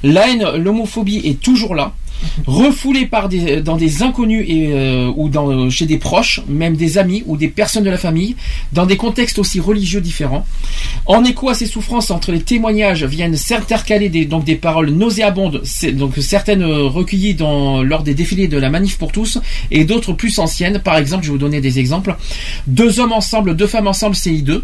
La 0.04 0.30
haine, 0.30 0.46
l'homophobie 0.58 1.22
est 1.26 1.40
toujours 1.40 1.76
là. 1.76 1.94
Refoulée 2.46 3.06
par 3.06 3.30
des, 3.30 3.62
dans 3.62 3.78
des 3.78 4.04
inconnus 4.04 4.46
euh, 4.50 5.12
ou 5.16 5.30
dans, 5.30 5.70
chez 5.70 5.86
des 5.86 5.98
proches, 5.98 6.42
même 6.48 6.76
des 6.76 6.98
amis 6.98 7.24
ou 7.26 7.38
des 7.38 7.48
personnes 7.48 7.84
de 7.84 7.90
la 7.90 7.98
famille, 7.98 8.36
dans 8.74 8.86
des 8.86 8.98
contextes 8.98 9.40
aussi 9.40 9.60
religieux 9.60 10.02
différents. 10.02 10.46
En 11.06 11.24
écho 11.24 11.50
à 11.50 11.54
ces 11.54 11.66
souffrances, 11.66 12.12
entre 12.12 12.32
les 12.32 12.42
témoignages 12.42 13.04
viennent 13.04 13.36
s'intercaler 13.36 14.10
des, 14.10 14.56
paroles 14.56 14.90
nauséabondes, 14.90 15.62
certaines 15.64 16.64
euh, 16.64 16.88
recueillies 16.88 17.38
lors 17.40 18.04
des 18.04 18.14
défilés 18.14 18.48
de 18.48 18.58
la 18.58 18.70
Manif 18.70 18.98
pour 18.98 19.12
tous, 19.12 19.40
et 19.72 19.86
d'autres 19.86 20.14
plus 20.14 20.40
anciennes. 20.40 20.80
Par 20.80 20.98
exemple, 20.98 21.24
je 21.24 21.30
vais 21.30 21.34
vous 21.34 21.40
donner 21.40 21.62
des 21.62 21.80
exemples. 21.80 22.16
Deux 22.68 23.00
hommes 23.00 23.14
ensemble, 23.14 23.56
deux 23.56 23.68
femmes 23.68 23.88
ensemble, 23.88 24.16
CI2. 24.16 24.62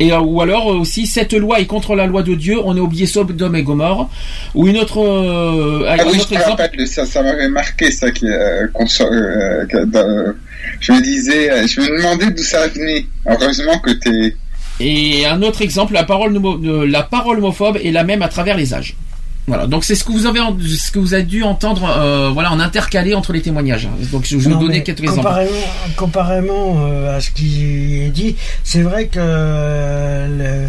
Et, 0.00 0.12
euh, 0.12 0.20
ou 0.20 0.40
alors 0.40 0.70
euh, 0.70 0.76
aussi 0.76 1.06
cette 1.06 1.32
loi 1.32 1.58
est 1.60 1.66
contre 1.66 1.94
la 1.96 2.06
loi 2.06 2.22
de 2.22 2.34
Dieu, 2.34 2.56
on 2.64 2.76
a 2.76 2.80
oublié 2.80 3.06
Sodome 3.06 3.56
et 3.56 3.62
Gomorre. 3.62 4.08
Ou 4.54 4.68
une 4.68 4.78
autre, 4.78 5.00
euh, 5.02 5.84
Ah 5.88 5.96
oui, 6.06 6.18
autre 6.18 6.28
je 6.30 6.34
exemple. 6.36 6.62
rappelle, 6.62 6.86
ça, 6.86 7.04
ça 7.04 7.22
m'avait 7.22 7.48
marqué 7.48 7.90
ça. 7.90 8.10
Qui, 8.10 8.26
euh, 8.28 8.66
euh, 9.00 10.32
je 10.80 10.92
me 10.92 11.02
disais, 11.02 11.50
euh, 11.50 11.66
je 11.66 11.80
me 11.80 11.96
demandais 11.98 12.30
d'où 12.30 12.42
ça 12.42 12.68
venait. 12.68 13.06
Heureusement 13.26 13.78
que 13.80 13.90
t'es. 13.90 14.36
Et 14.80 15.26
un 15.26 15.42
autre 15.42 15.62
exemple, 15.62 15.92
la 15.94 16.04
parole, 16.04 16.38
la 16.86 17.02
parole 17.02 17.38
homophobe 17.38 17.78
est 17.82 17.90
la 17.90 18.04
même 18.04 18.22
à 18.22 18.28
travers 18.28 18.56
les 18.56 18.74
âges. 18.74 18.94
Voilà, 19.48 19.66
donc 19.66 19.84
c'est 19.84 19.94
ce 19.96 20.04
que 20.04 20.12
vous 20.12 20.26
avez, 20.26 20.38
ce 20.66 20.90
que 20.92 20.98
vous 21.00 21.14
avez 21.14 21.22
dû 21.24 21.42
entendre, 21.42 21.84
euh, 21.88 22.30
voilà, 22.32 22.52
en 22.52 22.60
intercalé 22.60 23.14
entre 23.14 23.32
les 23.32 23.40
témoignages. 23.42 23.88
Donc 24.12 24.24
je 24.26 24.36
vais 24.36 24.42
vous 24.44 24.50
Non, 24.50 24.62
mais 24.62 24.82
quelques 24.84 25.02
exemples. 25.02 25.28
comparément, 25.96 26.76
euh, 26.86 27.16
à 27.16 27.20
ce 27.20 27.30
qui 27.30 28.00
est 28.02 28.10
dit, 28.10 28.36
c'est 28.62 28.82
vrai 28.82 29.06
que 29.06 29.18
euh, 29.18 30.64
le- 30.64 30.68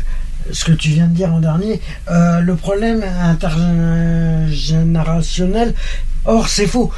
ce 0.54 0.66
que 0.66 0.72
tu 0.72 0.90
viens 0.90 1.06
de 1.08 1.14
dire 1.14 1.32
en 1.34 1.40
dernier, 1.42 1.80
le 2.10 2.54
problème 2.56 3.04
intergénérationnel, 3.22 5.74
or 6.26 6.48
c'est 6.48 6.66
faux. 6.68 6.90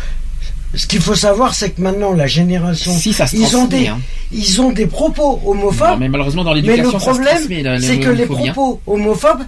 Ce 0.73 0.87
qu'il 0.87 1.01
faut 1.01 1.15
savoir, 1.15 1.53
c'est 1.53 1.71
que 1.71 1.81
maintenant 1.81 2.13
la 2.13 2.27
génération, 2.27 2.93
Si, 2.93 3.11
ça 3.11 3.27
se 3.27 3.35
ils 3.35 3.57
ont 3.57 3.65
des, 3.65 3.87
hein. 3.87 3.99
ils 4.31 4.61
ont 4.61 4.71
des 4.71 4.87
propos 4.87 5.41
homophobes. 5.45 5.89
Non, 5.89 5.97
mais 5.97 6.07
malheureusement 6.07 6.45
dans 6.45 6.53
mais 6.53 6.61
le 6.61 6.67
l'éducation, 6.67 6.97
ça 6.97 7.13
se 7.13 7.19
problème, 7.19 7.79
c'est 7.81 7.99
que 7.99 8.09
les 8.09 8.23
hein. 8.23 8.27
propos 8.53 8.79
homophobes, 8.87 9.41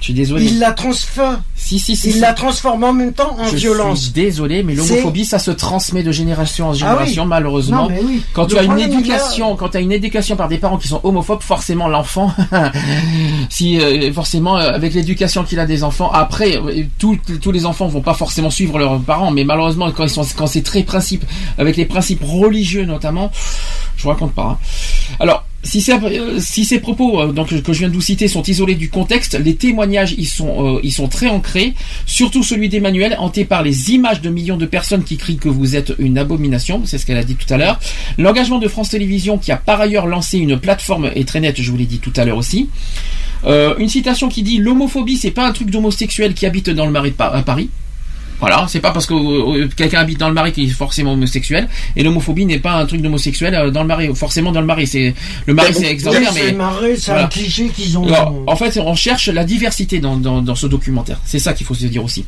Je 0.00 0.04
suis 0.04 0.14
désolé. 0.14 0.44
ils 0.46 0.58
la 0.60 0.72
transforment, 0.72 1.42
Si, 1.56 1.78
si, 1.80 1.96
si. 1.96 2.08
ils 2.10 2.12
si. 2.14 2.20
la 2.20 2.32
transforment 2.32 2.84
en 2.84 2.92
même 2.92 3.12
temps 3.12 3.36
en 3.38 3.48
je 3.48 3.56
violence. 3.56 4.02
suis 4.02 4.12
désolé, 4.12 4.62
mais 4.62 4.74
l'homophobie, 4.74 5.24
ça 5.24 5.38
se 5.40 5.50
transmet 5.50 6.04
de 6.04 6.12
génération 6.12 6.66
en 6.66 6.70
Ah 6.70 6.72
oui. 6.72 6.78
génération, 6.78 7.26
malheureusement. 7.26 7.82
Non, 7.84 7.88
mais 7.88 8.00
oui. 8.04 8.22
Quand 8.32 8.44
Le 8.44 8.48
tu 8.50 8.58
as 8.58 8.62
une 8.62 8.78
il 8.78 8.84
éducation, 8.92 9.56
quand 9.56 9.70
tu 9.70 9.76
as 9.76 9.80
une 9.80 9.90
éducation 9.92 10.36
par 10.36 10.46
des 10.48 10.58
parents 10.58 10.76
qui 10.78 10.86
sont 10.86 11.00
homophobes, 11.02 11.42
forcément 11.42 11.88
l'enfant, 11.88 12.32
si 13.50 13.80
euh, 13.80 14.12
forcément 14.12 14.56
euh, 14.56 14.70
avec 14.72 14.94
l'éducation 14.94 15.44
qu'il 15.44 15.58
a 15.60 15.66
des 15.66 15.82
enfants, 15.84 16.10
après 16.12 16.56
euh, 16.56 16.84
tous 16.98 17.18
tous 17.40 17.52
les 17.52 17.66
enfants 17.66 17.86
vont 17.88 18.00
pas 18.00 18.14
forcément 18.14 18.50
suivre 18.50 18.78
leurs 18.78 19.00
parents, 19.00 19.30
mais 19.30 19.44
malheureusement 19.44 19.90
quand 19.90 20.04
ils 20.04 20.10
sont 20.10 20.26
quand 20.36 20.46
c'est 20.46 20.62
très 20.62 20.82
principe 20.82 21.24
avec 21.58 21.76
les 21.76 21.86
principes 21.86 22.22
religieux 22.24 22.84
notamment, 22.84 23.30
je 23.96 24.02
vous 24.02 24.08
raconte 24.10 24.32
pas. 24.34 24.42
hein. 24.42 24.58
Alors 25.20 25.44
euh, 25.64 26.38
si 26.38 26.64
ces 26.64 26.78
propos 26.78 27.20
euh, 27.20 27.44
que 27.62 27.72
je 27.72 27.78
viens 27.80 27.88
de 27.88 27.94
vous 27.94 28.00
citer 28.00 28.28
sont 28.28 28.42
isolés 28.42 28.76
du 28.76 28.90
contexte, 28.90 29.38
les 29.38 29.56
témoignages 29.56 30.14
ils 30.16 30.28
sont, 30.28 30.76
euh, 30.76 30.80
ils 30.84 30.92
sont 30.92 31.08
très 31.08 31.28
ancrés, 31.28 31.74
surtout 32.06 32.42
celui 32.42 32.68
d'Emmanuel, 32.68 33.16
hanté 33.18 33.44
par 33.44 33.62
les 33.62 33.90
images 33.90 34.20
de 34.20 34.30
millions 34.30 34.56
de 34.56 34.66
personnes 34.66 35.02
qui 35.02 35.16
crient 35.16 35.36
que 35.36 35.48
vous 35.48 35.74
êtes 35.74 35.92
une 35.98 36.16
abomination, 36.16 36.82
c'est 36.84 36.96
ce 36.98 37.04
qu'elle 37.04 37.16
a 37.16 37.24
dit 37.24 37.34
tout 37.34 37.52
à 37.52 37.56
l'heure. 37.56 37.80
L'engagement 38.18 38.58
de 38.58 38.68
France 38.68 38.90
Télévisions 38.90 39.36
qui 39.36 39.50
a 39.50 39.56
par 39.56 39.80
ailleurs 39.80 40.06
lancé 40.06 40.38
une 40.38 40.58
plateforme 40.58 41.10
est 41.14 41.26
très 41.26 41.40
nette, 41.40 41.60
je 41.60 41.70
vous 41.70 41.76
l'ai 41.76 41.86
dit 41.86 41.98
tout 41.98 42.12
à 42.16 42.24
l'heure 42.24 42.38
aussi. 42.38 42.68
Une 43.46 43.88
citation 43.88 44.28
qui 44.28 44.42
dit 44.42 44.58
l'homophobie 44.58 45.16
c'est 45.16 45.30
pas 45.30 45.46
un 45.46 45.52
truc 45.52 45.70
d'homosexuel 45.70 46.34
qui 46.34 46.44
habite 46.44 46.70
dans 46.70 46.86
le 46.86 46.92
Marais 46.92 47.10
de 47.10 47.16
à 47.18 47.42
Paris. 47.42 47.70
Voilà, 48.40 48.66
c'est 48.68 48.80
pas 48.80 48.92
parce 48.92 49.06
que 49.06 49.14
euh, 49.14 49.68
quelqu'un 49.76 50.00
habite 50.00 50.18
dans 50.18 50.28
le 50.28 50.34
Marais 50.34 50.52
qu'il 50.52 50.68
est 50.68 50.72
forcément 50.72 51.12
homosexuel. 51.12 51.68
Et 51.96 52.02
l'homophobie 52.02 52.46
n'est 52.46 52.58
pas 52.58 52.74
un 52.74 52.86
truc 52.86 53.02
d'homosexuel 53.02 53.54
euh, 53.54 53.70
dans 53.70 53.82
le 53.82 53.88
Marais, 53.88 54.10
forcément 54.14 54.52
dans 54.52 54.60
le 54.60 54.66
Marais. 54.66 54.86
C'est 54.86 55.14
le 55.46 55.54
Marais, 55.54 55.72
c'est 55.72 55.90
exemplaire, 55.90 56.32
mais 56.34 56.40
c'est 56.40 56.52
marré, 56.52 56.96
c'est 56.96 57.10
voilà. 57.10 57.26
un 57.26 57.28
cliché 57.28 57.68
qu'ils 57.68 57.98
ont. 57.98 58.06
Alors, 58.06 58.34
en 58.46 58.56
fait, 58.56 58.78
on 58.78 58.94
cherche 58.94 59.28
la 59.28 59.44
diversité 59.44 59.98
dans, 59.98 60.16
dans, 60.16 60.40
dans 60.42 60.54
ce 60.54 60.66
documentaire. 60.66 61.18
C'est 61.24 61.38
ça 61.38 61.52
qu'il 61.52 61.66
faut 61.66 61.74
se 61.74 61.86
dire 61.86 62.04
aussi. 62.04 62.24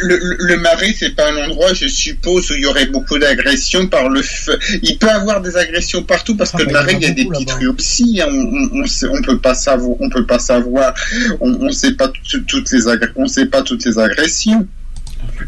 Le, 0.00 0.16
le- 0.38 0.56
Marais, 0.58 0.94
c'est 0.98 1.14
pas 1.14 1.30
un 1.30 1.36
endroit, 1.46 1.72
je 1.74 1.86
suppose, 1.86 2.50
où 2.50 2.54
il 2.54 2.62
y 2.62 2.66
aurait 2.66 2.86
beaucoup 2.86 3.18
d'agressions 3.18 3.86
par 3.86 4.08
le 4.08 4.22
feu. 4.22 4.58
Il 4.82 4.98
peut 4.98 5.08
avoir 5.08 5.40
des 5.40 5.56
agressions 5.56 6.02
partout 6.02 6.36
parce 6.36 6.50
que 6.52 6.58
le 6.64 6.72
Marais, 6.72 6.94
il 6.94 7.02
y 7.02 7.06
a 7.06 7.10
des 7.14 7.24
petites 7.44 7.48
aussi. 7.78 8.20
hein. 8.20 8.26
On, 8.30 8.78
on, 8.78 8.82
on, 8.82 8.86
sait- 8.86 9.06
on 9.08 9.22
peut 9.22 9.38
pas 9.38 9.54
savoir, 9.54 9.96
on 10.00 10.10
peut 10.10 10.26
pas 10.26 10.38
savoir, 10.38 10.94
on, 11.40 11.70
sait 11.70 11.92
pas 11.92 12.08
tout- 12.08 12.40
toutes 12.46 12.70
les 12.72 12.86
on 13.16 13.26
sait 13.26 13.46
pas 13.46 13.62
toutes 13.62 13.84
les 13.84 13.98
agressions. 13.98 14.66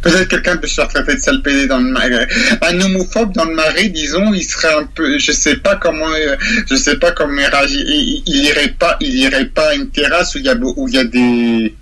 Peut-être 0.02 0.28
quelqu'un 0.28 0.56
peut 0.56 0.66
se 0.66 0.74
faire 0.74 0.88
traiter 0.88 1.14
de 1.14 1.20
sale 1.20 1.42
pédé 1.42 1.66
dans 1.66 1.78
le 1.78 1.90
Marais. 1.90 2.26
Un 2.62 2.80
homophobe 2.80 3.32
dans 3.34 3.44
le 3.44 3.54
Marais, 3.54 3.88
disons, 3.88 4.32
il 4.34 4.42
serait 4.44 4.72
un 4.74 4.84
peu, 4.84 5.18
je 5.18 5.32
sais 5.32 5.56
pas 5.56 5.76
comment, 5.76 6.08
euh, 6.12 6.36
je 6.68 6.74
sais 6.76 6.96
pas 6.96 7.12
comment 7.12 7.38
il 7.40 7.46
réagit. 7.46 7.84
Il, 7.86 8.22
il 8.26 8.44
irait 8.46 8.74
pas, 8.78 8.96
il 9.00 9.14
irait 9.16 9.46
pas 9.46 9.70
à 9.70 9.74
une 9.74 9.88
terrasse 9.90 10.34
où 10.34 10.38
il 10.38 10.44
y 10.44 10.48
a, 10.48 10.54
beau- 10.54 10.74
où 10.76 10.88
il 10.88 10.94
y 10.94 10.98
a 10.98 11.04
des, 11.04 11.74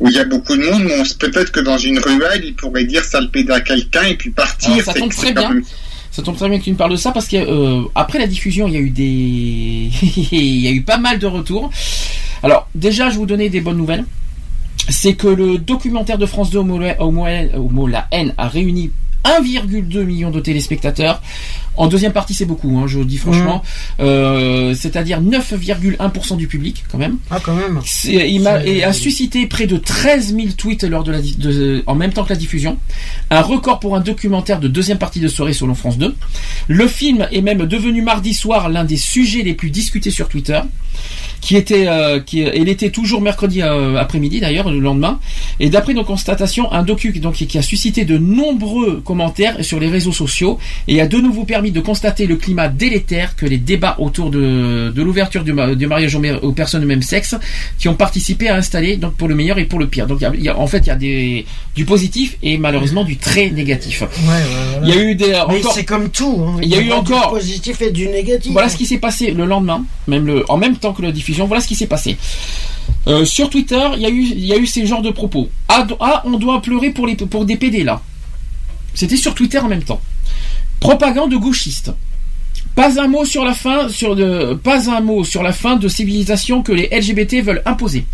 où 0.00 0.08
il 0.08 0.14
y 0.14 0.18
a 0.18 0.24
beaucoup 0.24 0.56
de 0.56 0.62
monde, 0.62 0.88
peut-être 1.18 1.50
que 1.52 1.60
dans 1.60 1.78
une 1.78 1.98
ruelle, 1.98 2.42
il 2.44 2.54
pourrait 2.54 2.84
dire 2.84 3.04
pédé 3.30 3.52
à 3.52 3.60
quelqu'un 3.60 4.04
et 4.04 4.14
puis 4.16 4.30
partir. 4.30 4.70
Alors, 4.72 4.84
ça 4.84 4.92
tombe 4.94 5.10
très 5.10 5.32
bien. 5.32 5.48
même- 5.54 5.64
Ça 6.10 6.22
tombe 6.22 6.36
très 6.36 6.48
bien 6.48 6.58
que 6.58 6.64
tu 6.64 6.70
me 6.72 6.76
parles 6.76 6.92
de 6.92 6.96
ça 6.96 7.12
parce 7.12 7.28
que 7.28 7.36
euh, 7.36 7.82
la 8.18 8.26
diffusion, 8.26 8.66
il 8.66 8.74
y 8.74 8.76
a 8.76 8.80
eu 8.80 8.90
des, 8.90 9.90
il 10.32 10.58
y 10.60 10.66
a 10.68 10.70
eu 10.70 10.82
pas 10.82 10.96
mal 10.98 11.18
de 11.18 11.26
retours. 11.26 11.70
Alors 12.42 12.68
déjà, 12.74 13.06
je 13.08 13.12
vais 13.12 13.18
vous 13.18 13.26
donner 13.26 13.48
des 13.50 13.60
bonnes 13.60 13.76
nouvelles. 13.76 14.04
C'est 14.88 15.14
que 15.14 15.28
le 15.28 15.58
documentaire 15.58 16.16
de 16.18 16.26
France 16.26 16.50
2 16.50 16.58
Homo, 16.58 16.80
Homo- 16.98 17.26
Homo 17.54 17.86
la 17.86 18.08
haine 18.10 18.32
a 18.38 18.48
réuni 18.48 18.90
1,2 19.24 20.02
million 20.04 20.30
de 20.30 20.40
téléspectateurs. 20.40 21.20
En 21.78 21.86
deuxième 21.86 22.12
partie, 22.12 22.34
c'est 22.34 22.44
beaucoup, 22.44 22.76
hein, 22.78 22.86
je 22.86 23.00
dis 23.00 23.16
franchement. 23.16 23.62
Euh, 24.00 24.74
C'est-à-dire 24.74 25.20
9,1% 25.22 26.36
du 26.36 26.46
public, 26.46 26.84
quand 26.90 26.98
même. 26.98 27.16
Ah, 27.30 27.38
quand 27.42 27.54
même. 27.54 27.80
Il 27.82 28.40
C'est- 28.62 28.68
et 28.68 28.84
a 28.84 28.92
suscité 28.92 29.46
près 29.46 29.66
de 29.66 29.76
13 29.76 30.34
000 30.34 30.48
tweets 30.56 30.84
lors 30.84 31.04
de 31.04 31.12
la, 31.12 31.20
de- 31.22 31.82
en 31.86 31.94
même 31.94 32.12
temps 32.12 32.24
que 32.24 32.30
la 32.30 32.36
diffusion. 32.36 32.78
Un 33.30 33.40
record 33.42 33.80
pour 33.80 33.96
un 33.96 34.00
documentaire 34.00 34.60
de 34.60 34.68
deuxième 34.68 34.98
partie 34.98 35.20
de 35.20 35.28
soirée 35.28 35.52
selon 35.52 35.74
France 35.74 35.98
2. 35.98 36.14
Le 36.68 36.86
film 36.88 37.26
est 37.32 37.40
même 37.42 37.64
devenu 37.66 38.02
mardi 38.02 38.34
soir 38.34 38.68
l'un 38.68 38.84
des 38.84 38.96
sujets 38.96 39.42
les 39.42 39.54
plus 39.54 39.70
discutés 39.70 40.10
sur 40.10 40.28
Twitter. 40.28 40.60
Qui 41.40 41.54
était, 41.56 41.86
euh, 41.86 42.18
qui, 42.18 42.40
il 42.40 42.68
était 42.68 42.90
toujours 42.90 43.20
mercredi 43.20 43.62
euh, 43.62 43.96
après-midi 43.96 44.40
d'ailleurs, 44.40 44.68
le 44.68 44.80
lendemain. 44.80 45.20
Et 45.60 45.70
d'après 45.70 45.94
nos 45.94 46.02
constatations, 46.02 46.72
un 46.72 46.82
docu 46.82 47.12
donc, 47.20 47.34
qui 47.34 47.56
a 47.58 47.62
suscité 47.62 48.04
de 48.04 48.18
nombreux 48.18 49.00
commentaires 49.04 49.64
sur 49.64 49.78
les 49.78 49.88
réseaux 49.88 50.10
sociaux 50.12 50.58
et 50.88 51.00
a 51.00 51.06
de 51.06 51.18
nouveau 51.18 51.44
permis 51.44 51.67
de 51.70 51.80
constater 51.80 52.26
le 52.26 52.36
climat 52.36 52.68
délétère 52.68 53.36
que 53.36 53.46
les 53.46 53.58
débats 53.58 53.96
autour 53.98 54.30
de, 54.30 54.92
de 54.94 55.02
l'ouverture 55.02 55.44
du, 55.44 55.52
ma- 55.52 55.74
du 55.74 55.86
mariage 55.86 56.16
aux, 56.42 56.52
personnes 56.52 56.80
de 56.82 56.86
même 56.86 57.02
sexe 57.02 57.34
qui 57.78 57.88
ont 57.88 57.94
participé 57.94 58.48
à 58.48 58.56
installer 58.56 58.96
donc 58.96 59.14
pour 59.14 59.28
le 59.28 59.34
meilleur 59.34 59.58
et 59.58 59.64
pour 59.64 59.78
le 59.78 59.86
pire. 59.86 60.06
Donc 60.06 60.18
il 60.20 60.24
y 60.24 60.26
a- 60.26 60.32
il 60.34 60.42
y 60.42 60.48
a- 60.48 60.58
en 60.58 60.66
fait 60.66 60.78
il 60.78 60.86
y 60.86 60.90
a 60.90 60.96
des, 60.96 61.46
du 61.74 61.84
positif 61.84 62.36
et 62.42 62.58
malheureusement 62.58 63.04
du 63.04 63.16
très 63.16 63.50
négatif. 63.50 64.02
Ouais, 64.02 64.06
ouais, 64.06 64.42
voilà. 64.78 64.86
Il 64.86 64.94
y 64.94 64.98
a 64.98 65.02
eu 65.02 65.14
des 65.14 65.32
c'est 65.74 65.84
comme 65.84 66.08
tout. 66.10 66.44
hein. 66.46 66.58
Il 66.62 66.68
y 66.68 66.74
a 66.74 66.80
eu 66.80 66.92
encore- 66.92 67.32
du 67.32 67.38
positif 67.38 67.80
et 67.82 67.90
du 67.90 68.08
négatif. 68.08 68.52
Voilà 68.52 68.68
ce 68.68 68.76
qui 68.76 68.86
s'est 68.86 68.98
passé 68.98 69.30
le 69.32 69.44
lendemain, 69.44 69.84
même 70.06 70.26
le, 70.26 70.44
en 70.50 70.56
même 70.56 70.76
temps 70.76 70.92
que 70.92 71.02
la 71.02 71.12
diffusion. 71.12 71.46
Voilà 71.46 71.60
ce 71.62 71.68
qui 71.68 71.74
s'est 71.76 71.86
passé. 71.86 72.16
Euh, 73.06 73.24
sur 73.24 73.48
Twitter, 73.50 73.80
il 73.96 74.02
y 74.02 74.06
a 74.06 74.10
eu, 74.10 74.22
y 74.22 74.52
a 74.52 74.56
eu 74.56 74.66
ces 74.66 74.84
genres 74.86 75.02
de 75.02 75.10
propos. 75.10 75.48
Ah, 75.68 75.86
ah, 76.00 76.22
on 76.26 76.38
doit 76.38 76.60
pleurer 76.62 76.90
pour 76.90 77.06
les, 77.06 77.14
pour 77.16 77.44
des 77.44 77.56
PD 77.56 77.84
là. 77.84 78.00
C'était 78.94 79.16
sur 79.16 79.34
Twitter 79.34 79.58
en 79.58 79.68
même 79.68 79.82
temps. 79.82 80.00
Propagande 80.80 81.34
gauchiste. 81.34 81.92
Pas 82.74 83.00
un 83.00 83.08
mot 83.08 83.24
sur 83.24 83.44
la 83.44 83.54
fin, 83.54 83.88
de 85.76 85.88
civilisation 85.88 86.62
que 86.62 86.72
les 86.72 86.88
LGBT 86.92 87.42
veulent 87.44 87.62
imposer. 87.66 88.04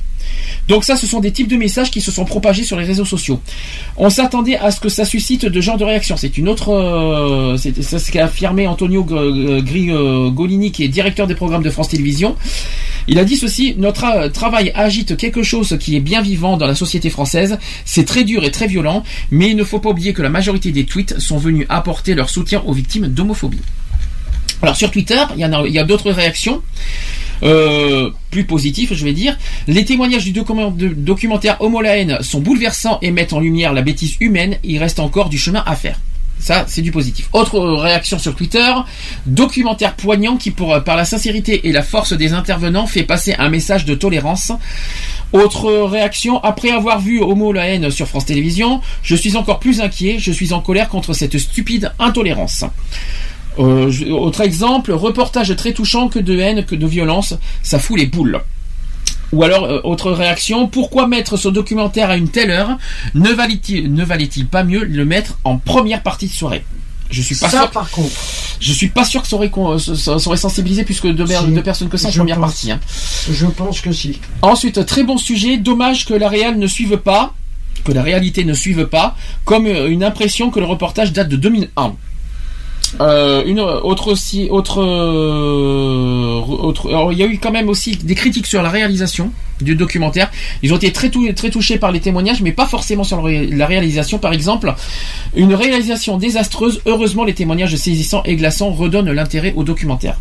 Donc 0.69 0.85
ça, 0.85 0.97
ce 0.97 1.07
sont 1.07 1.21
des 1.21 1.31
types 1.31 1.49
de 1.49 1.57
messages 1.57 1.91
qui 1.91 2.01
se 2.01 2.11
sont 2.11 2.25
propagés 2.25 2.65
sur 2.65 2.79
les 2.79 2.85
réseaux 2.85 3.05
sociaux. 3.05 3.41
On 3.97 4.11
s'attendait 4.11 4.57
à 4.57 4.71
ce 4.71 4.81
que 4.81 4.89
ça 4.89 5.05
suscite 5.05 5.45
de 5.45 5.61
genre 5.61 5.77
de 5.77 5.85
réaction. 5.85 6.17
C'est 6.17 6.39
une 6.39 6.49
autre, 6.49 6.71
euh, 6.73 7.57
c'est 7.57 7.99
ce 7.99 8.11
qu'a 8.11 8.25
affirmé 8.25 8.67
Antonio 8.67 9.07
G- 9.09 9.63
Gri 9.63 9.91
euh, 9.91 10.31
qui 10.73 10.85
est 10.85 10.89
directeur 10.89 11.27
des 11.27 11.35
programmes 11.35 11.63
de 11.63 11.71
France 11.71 11.89
Télévisions. 11.89 12.37
Il 13.07 13.19
a 13.19 13.25
dit 13.25 13.37
ceci 13.37 13.75
notre 13.77 14.05
euh, 14.05 14.29
travail 14.31 14.73
agite 14.75 15.17
quelque 15.17 15.43
chose 15.43 15.77
qui 15.79 15.97
est 15.97 16.01
bien 16.01 16.23
vivant 16.23 16.57
dans 16.57 16.67
la 16.67 16.75
société 16.75 17.11
française. 17.11 17.59
C'est 17.85 18.07
très 18.07 18.25
dur 18.25 18.45
et 18.45 18.51
très 18.51 18.67
violent, 18.67 19.03
mais 19.31 19.51
il 19.51 19.57
ne 19.57 19.65
faut 19.65 19.79
pas 19.81 19.91
oublier 19.91 20.15
que 20.15 20.23
la 20.23 20.31
majorité 20.31 20.73
des 20.73 20.85
tweets 20.85 21.19
sont 21.19 21.37
venus 21.37 21.67
apporter 21.69 22.15
leur 22.15 22.31
soutien 22.31 22.63
aux 22.65 22.73
victimes 22.73 23.09
d'homophobie. 23.09 23.61
Alors 24.63 24.77
sur 24.77 24.91
Twitter, 24.91 25.23
il 25.37 25.41
y 25.41 25.79
a, 25.79 25.85
d'autres 25.85 26.11
réactions. 26.11 26.63
Euh, 27.43 28.11
plus 28.31 28.45
positifs, 28.45 28.95
je 28.95 29.05
vais 29.05 29.13
dire. 29.13 29.37
Les 29.67 29.85
témoignages 29.85 30.25
du 30.25 30.33
documentaire 30.33 31.57
Homo 31.61 31.81
la 31.81 32.23
sont 32.23 32.41
bouleversants 32.41 32.99
et 33.03 33.11
mettent 33.11 33.33
en 33.33 33.41
lumière 33.41 33.73
la 33.73 33.83
bêtise 33.83 34.17
humaine. 34.21 34.57
Il 34.63 34.79
reste 34.79 35.01
encore 35.01 35.29
du 35.29 35.39
chemin 35.39 35.63
à 35.67 35.77
faire. 35.77 35.99
Ça, 36.39 36.65
c'est 36.69 36.83
du 36.83 36.91
positif. 36.91 37.29
Autre 37.33 37.59
réaction 37.59 38.19
sur 38.19 38.35
Twitter, 38.35 38.71
documentaire 39.25 39.95
poignant 39.95 40.37
qui, 40.37 40.51
par 40.51 40.97
la 40.97 41.05
sincérité 41.05 41.69
et 41.69 41.73
la 41.73 41.83
force 41.83 42.13
des 42.13 42.33
intervenants, 42.33 42.87
fait 42.87 43.05
passer 43.05 43.35
un 43.39 43.49
message 43.49 43.85
de 43.85 43.95
tolérance. 43.95 44.53
Autre 45.33 45.71
réaction, 45.87 46.43
après 46.43 46.71
avoir 46.71 47.01
vu 47.01 47.21
Homo 47.21 47.53
la 47.53 47.67
haine 47.69 47.91
sur 47.91 48.07
France 48.07 48.27
Télévisions, 48.27 48.81
je 49.03 49.17
suis 49.17 49.37
encore 49.37 49.59
plus 49.59 49.81
inquiet, 49.81 50.17
je 50.19 50.33
suis 50.33 50.53
en 50.53 50.61
colère 50.61 50.89
contre 50.89 51.13
cette 51.13 51.39
stupide 51.39 51.93
intolérance. 51.99 52.65
Euh, 53.59 53.91
je- 53.91 54.07
autre 54.07 54.41
exemple, 54.41 54.93
reportage 54.93 55.55
très 55.57 55.73
touchant 55.73 56.09
que 56.09 56.19
de 56.19 56.39
haine, 56.39 56.65
que 56.65 56.75
de 56.75 56.87
violence, 56.87 57.35
ça 57.63 57.79
fout 57.79 57.99
les 57.99 58.07
boules. 58.07 58.41
Ou 59.33 59.43
alors, 59.43 59.65
euh, 59.65 59.81
autre 59.85 60.13
réaction, 60.13 60.69
pourquoi 60.69 61.07
mettre 61.09 61.37
ce 61.37 61.49
documentaire 61.49 62.11
à 62.11 62.17
une 62.17 62.29
telle 62.29 62.51
heure 62.51 62.79
Ne 63.15 63.31
valait-il 63.31 63.93
ne 63.93 64.05
valait-il 64.05 64.47
pas 64.47 64.65
mieux 64.65 64.85
le 64.85 65.05
mettre 65.05 65.39
en 65.45 65.57
première 65.59 66.03
partie 66.03 66.27
de 66.29 66.33
soirée? 66.33 66.65
Je 67.11 67.21
suis 67.23 67.35
pas 67.37 67.49
Ça, 67.49 67.59
sûr. 67.63 67.71
par 67.71 67.91
contre. 67.91 68.11
Je 68.61 68.73
suis 68.73 68.89
pas 68.89 69.05
sûr 69.05 69.23
que 69.23 69.29
ça 69.29 69.37
aurait, 69.37 69.51
con- 69.51 69.79
ça- 69.79 70.19
ça 70.19 70.27
aurait 70.29 70.37
sensibilisé 70.37 70.85
plus 70.85 71.01
que 71.01 71.09
deux, 71.09 71.27
Si. 71.27 71.35
deux 71.49 71.63
personnes 71.63 71.89
que 71.89 71.97
ça 71.97 72.09
en 72.09 72.13
première 72.13 72.37
pense. 72.37 72.47
partie. 72.47 72.71
hein. 72.73 72.81
Je 73.31 73.47
pense 73.47 73.81
que 73.81 73.93
si. 73.93 74.19
Ensuite, 74.43 74.85
très 74.87 75.03
bon 75.05 75.19
sujet. 75.19 75.57
Dommage 75.59 76.07
que 76.07 76.15
la 76.15 76.29
réal 76.29 76.59
ne 76.59 76.67
suive 76.67 76.97
pas, 76.97 77.35
que 77.85 77.93
la 77.93 78.03
réalité 78.03 78.45
ne 78.45 78.55
suive 78.55 78.87
pas, 78.87 79.17
comme 79.45 79.67
euh, 79.67 79.89
une 79.89 80.03
impression 80.03 80.51
que 80.51 80.59
le 80.61 80.67
reportage 80.67 81.13
date 81.13 81.29
de 81.29 81.37
2001. 81.37 81.95
Euh, 83.01 83.43
une 83.45 83.61
autre 83.61 84.13
aussi, 84.13 84.49
autre, 84.51 84.83
euh, 84.83 86.41
autre. 86.41 86.89
alors, 86.89 87.13
il 87.13 87.19
y 87.19 87.23
a 87.23 87.27
eu 87.27 87.39
quand 87.39 87.51
même 87.51 87.69
aussi 87.69 87.97
des 87.97 88.15
critiques 88.15 88.47
sur 88.47 88.63
la 88.63 88.71
réalisation 88.71 89.33
du 89.61 89.75
documentaire. 89.75 90.31
Ils 90.63 90.73
ont 90.73 90.77
été 90.77 90.93
très, 90.93 91.11
très 91.35 91.51
touchés 91.51 91.79
par 91.79 91.93
les 91.93 92.01
témoignages, 92.01 92.43
mais 92.43 92.53
pas 92.53 92.67
forcément 92.67 93.05
sur 93.05 93.27
la 93.27 93.67
réalisation. 93.67 94.19
Par 94.19 94.33
exemple, 94.33 94.75
une 95.35 95.55
réalisation 95.55 96.19
désastreuse. 96.19 96.83
Heureusement, 96.87 97.25
les 97.25 97.35
témoignages 97.35 97.75
saisissants 97.77 98.23
et 98.25 98.37
glaçants 98.37 98.71
redonnent 98.71 99.13
l'intérêt 99.13 99.53
au 99.57 99.65
documentaire. 99.65 100.19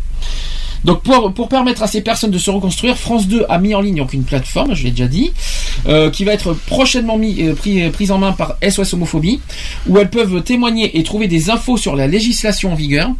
Donc 0.84 1.02
pour, 1.02 1.48
permettre 1.48 1.82
à 1.82 1.86
ces 1.86 2.02
personnes 2.02 2.30
de 2.30 2.38
se 2.38 2.50
reconstruire, 2.50 2.98
France 2.98 3.26
2 3.26 3.46
a 3.48 3.58
mis 3.58 3.74
en 3.74 3.80
ligne 3.80 4.04
une 4.12 4.24
plateforme, 4.24 4.74
je 4.74 4.84
l'ai 4.84 4.90
déjà 4.90 5.06
dit, 5.06 5.32
euh, 5.86 6.10
qui 6.10 6.24
va 6.24 6.32
être 6.32 6.52
prochainement 6.52 7.18
euh, 7.18 7.54
euh, 7.66 7.90
prise 7.90 8.10
en 8.10 8.18
main 8.18 8.32
par 8.32 8.56
SOS 8.68 8.94
Homophobie, 8.94 9.40
où 9.86 9.98
elles 9.98 10.10
peuvent 10.10 10.42
témoigner 10.42 10.98
et 10.98 11.02
trouver 11.02 11.26
des 11.26 11.50
infos 11.50 11.76
sur 11.76 11.96
la 11.96 12.06
législation 12.06 12.72
en 12.72 12.74
vigueur. 12.74 13.10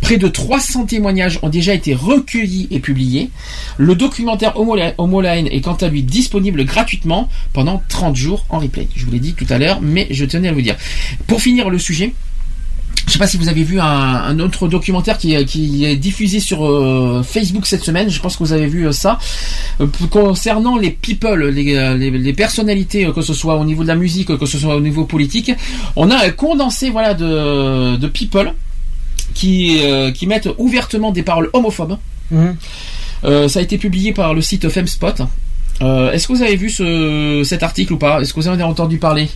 Près 0.00 0.16
de 0.16 0.28
300 0.28 0.86
témoignages 0.86 1.38
ont 1.42 1.48
déjà 1.48 1.74
été 1.74 1.94
recueillis 1.94 2.68
et 2.70 2.80
publiés. 2.80 3.30
Le 3.78 3.94
documentaire 3.94 4.58
Homo 4.58 4.74
la, 4.74 4.94
Homo 4.98 5.20
la 5.20 5.36
haine 5.36 5.48
est 5.48 5.60
quant 5.60 5.74
à 5.74 5.88
lui 5.88 6.02
disponible 6.02 6.64
gratuitement 6.64 7.28
pendant 7.52 7.82
30 7.88 8.16
jours 8.16 8.44
en 8.48 8.58
replay. 8.58 8.88
Je 8.96 9.04
vous 9.04 9.12
l'ai 9.12 9.20
dit 9.20 9.34
tout 9.34 9.46
à 9.48 9.58
l'heure, 9.58 9.80
mais 9.80 10.08
je 10.10 10.24
tenais 10.24 10.48
à 10.48 10.52
vous 10.52 10.62
dire. 10.62 10.76
Pour 11.26 11.40
finir 11.40 11.70
le 11.70 11.78
sujet, 11.78 12.14
je 13.12 13.18
sais 13.18 13.18
pas 13.18 13.26
si 13.26 13.36
vous 13.36 13.48
avez 13.50 13.62
vu 13.62 13.78
un, 13.78 13.84
un 13.84 14.38
autre 14.40 14.68
documentaire 14.68 15.18
qui, 15.18 15.34
est- 15.34 15.44
qui 15.44 15.84
est 15.84 15.96
diffusé 15.96 16.40
sur 16.40 16.64
euh, 16.64 17.22
Facebook 17.22 17.66
cette 17.66 17.84
semaine. 17.84 18.08
Je 18.08 18.18
pense 18.20 18.38
que 18.38 18.42
vous 18.42 18.54
avez 18.54 18.66
vu 18.66 18.86
euh, 18.86 18.92
ça 18.92 19.18
Euh, 19.82 19.86
concernant 20.10 20.78
les 20.78 20.90
people, 20.90 21.46
les, 21.50 21.74
les, 21.98 22.10
les 22.10 22.32
personnalités, 22.32 23.06
que 23.14 23.20
ce 23.20 23.34
soit 23.34 23.56
au 23.56 23.64
niveau 23.66 23.82
de 23.82 23.88
la 23.88 23.96
musique, 23.96 24.34
que 24.38 24.46
ce 24.46 24.56
soit 24.58 24.76
au 24.76 24.80
niveau 24.80 25.04
politique. 25.04 25.52
On 25.94 26.10
a 26.10 26.24
un 26.24 26.30
condensé 26.30 26.88
voilà 26.88 27.12
de, 27.12 27.96
de 27.96 28.06
people 28.08 28.54
qui, 29.34 29.78
qui 30.14 30.26
mettent 30.26 30.48
ouvertement 30.56 31.10
des 31.12 31.22
paroles 31.22 31.50
homophobes. 31.52 31.98
Mhm. 32.30 32.56
Ça 33.48 33.58
a 33.58 33.62
été 33.62 33.76
publié 33.76 34.12
par 34.14 34.32
le 34.32 34.40
site 34.40 34.68
Femspot. 34.70 35.20
Est-ce 35.80 36.26
que 36.28 36.32
vous 36.32 36.42
avez 36.42 36.56
vu 36.56 36.70
ce, 36.70 37.42
cet 37.44 37.62
article 37.62 37.92
ou 37.92 37.98
pas? 37.98 38.20
Est-ce 38.22 38.32
que 38.32 38.40
vous 38.40 38.48
en 38.48 38.52
avez 38.52 38.62
entendu 38.62 38.96
parler? 38.96 39.28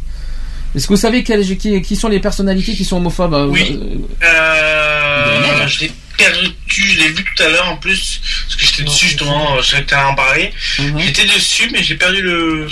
Est-ce 0.77 0.87
que 0.87 0.93
vous 0.93 1.01
savez 1.01 1.25
quelles- 1.25 1.57
qui, 1.57 1.81
qui 1.83 1.97
sont 1.97 2.09
les 2.09 2.21
personnalités 2.21 2.75
qui 2.75 2.85
sont 2.85 2.99
homophobes 2.99 3.33
euh, 3.35 3.47
Oui. 3.47 3.81
euh, 4.23 4.27
Euh, 4.27 5.67
je 5.67 5.81
l'ai 5.81 5.93
perdu, 6.19 6.49
je 6.69 6.99
l'ai 7.01 7.09
vu 7.09 7.25
tout 7.25 7.43
à 7.43 7.49
l'heure 7.49 7.69
en 7.69 7.77
plus, 7.77 8.21
parce 8.45 8.57
que 8.57 8.67
j'étais 8.67 8.83
dessus 8.85 9.07
justement, 9.09 9.61
je 9.63 9.77
tu 9.79 9.95
allais 9.95 10.05
en 10.05 10.15
parler. 10.15 10.53
Mhm. 10.79 10.99
J'étais 11.01 11.25
dessus, 11.25 11.69
mais 11.73 11.83
j'ai 11.83 11.95
perdu 11.97 12.21
le 12.23 12.69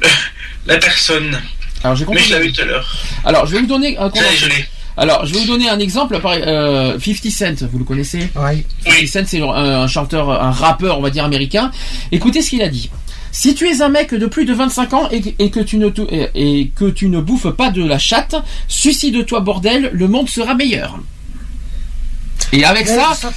la 0.66 0.78
personne. 0.78 1.40
Alors 1.82 1.96
j'ai 1.96 2.02
Mais 2.04 2.06
compris. 2.06 2.24
je 2.24 2.34
l'ai 2.34 2.40
vu 2.46 2.52
tout 2.52 2.62
à 2.62 2.64
l'heure. 2.64 2.96
Alors 3.24 3.46
je 3.46 3.52
vais 3.52 3.60
vous 3.60 3.66
donner 3.66 3.96
un 3.98 4.10
Je 4.14 4.36
je 4.36 4.46
l'ai. 4.46 4.64
Alors, 4.96 5.24
je 5.24 5.32
vais 5.32 5.38
vous 5.40 5.46
donner 5.46 5.68
un 5.70 5.78
exemple. 5.78 6.20
Pareil, 6.20 6.42
euh, 6.46 6.98
50 6.98 7.30
Cent, 7.30 7.66
vous 7.72 7.78
le 7.78 7.84
connaissez? 7.84 8.28
Oui. 8.36 8.66
50 8.84 9.06
Cent, 9.08 9.20
c'est 9.26 9.40
un, 9.40 9.46
un 9.48 9.86
chanteur, 9.86 10.28
un 10.30 10.50
rappeur, 10.50 10.98
on 10.98 11.00
va 11.02 11.08
dire 11.08 11.24
américain. 11.24 11.70
Écoutez 12.12 12.42
ce 12.42 12.50
qu'il 12.50 12.60
a 12.60 12.68
dit. 12.68 12.90
Si 13.32 13.54
tu 13.54 13.68
es 13.68 13.80
un 13.82 13.88
mec 13.88 14.14
de 14.14 14.26
plus 14.26 14.44
de 14.44 14.52
25 14.52 14.92
ans 14.94 15.08
et, 15.12 15.34
et 15.38 15.50
que 15.50 15.60
tu 15.60 15.76
ne 15.78 15.88
et, 16.10 16.28
et 16.60 16.68
que 16.74 16.86
tu 16.90 17.08
ne 17.08 17.20
bouffes 17.20 17.50
pas 17.50 17.70
de 17.70 17.84
la 17.84 17.98
chatte, 17.98 18.34
suicide-toi 18.68 19.40
bordel, 19.40 19.90
le 19.92 20.08
monde 20.08 20.28
sera 20.28 20.54
meilleur. 20.54 20.98
Et 22.52 22.64
avec 22.64 22.88
ça, 22.88 23.14
ça, 23.14 23.30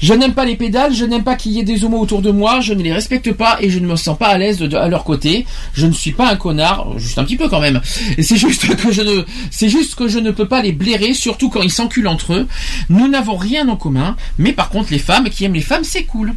je 0.00 0.14
n'aime 0.14 0.32
pas 0.32 0.44
les 0.44 0.54
pédales, 0.54 0.94
je 0.94 1.04
n'aime 1.04 1.24
pas 1.24 1.34
qu'il 1.34 1.50
y 1.52 1.58
ait 1.58 1.64
des 1.64 1.82
homos 1.84 1.98
autour 1.98 2.22
de 2.22 2.30
moi, 2.30 2.60
je 2.60 2.72
ne 2.72 2.80
les 2.84 2.92
respecte 2.92 3.32
pas 3.32 3.58
et 3.60 3.68
je 3.68 3.80
ne 3.80 3.86
me 3.88 3.96
sens 3.96 4.16
pas 4.16 4.28
à 4.28 4.38
l'aise 4.38 4.58
de- 4.58 4.68
de- 4.68 4.76
à 4.76 4.86
leur 4.86 5.02
côté. 5.02 5.44
Je 5.74 5.86
ne 5.86 5.92
suis 5.92 6.12
pas 6.12 6.30
un 6.30 6.36
connard, 6.36 6.96
juste 7.00 7.18
un 7.18 7.24
petit 7.24 7.36
peu 7.36 7.48
quand 7.48 7.58
même. 7.60 7.80
Et 8.16 8.22
c'est 8.22 8.36
juste 8.36 8.76
que 8.76 8.92
je 8.92 9.02
ne, 9.02 9.24
c'est 9.50 9.68
juste 9.68 9.96
que 9.96 10.06
je 10.06 10.20
ne 10.20 10.30
peux 10.30 10.46
pas 10.46 10.62
les 10.62 10.70
blairer, 10.70 11.14
surtout 11.14 11.48
quand 11.50 11.62
ils 11.62 11.72
s'enculent 11.72 12.06
entre 12.06 12.34
eux. 12.34 12.46
Nous 12.90 13.08
n'avons 13.08 13.34
rien 13.36 13.68
en 13.68 13.74
commun, 13.76 14.14
mais 14.38 14.52
par 14.52 14.68
contre 14.68 14.92
les 14.92 15.00
femmes 15.00 15.28
qui 15.30 15.44
aiment 15.44 15.54
les 15.54 15.60
femmes, 15.60 15.82
c'est 15.84 16.04
cool. 16.04 16.32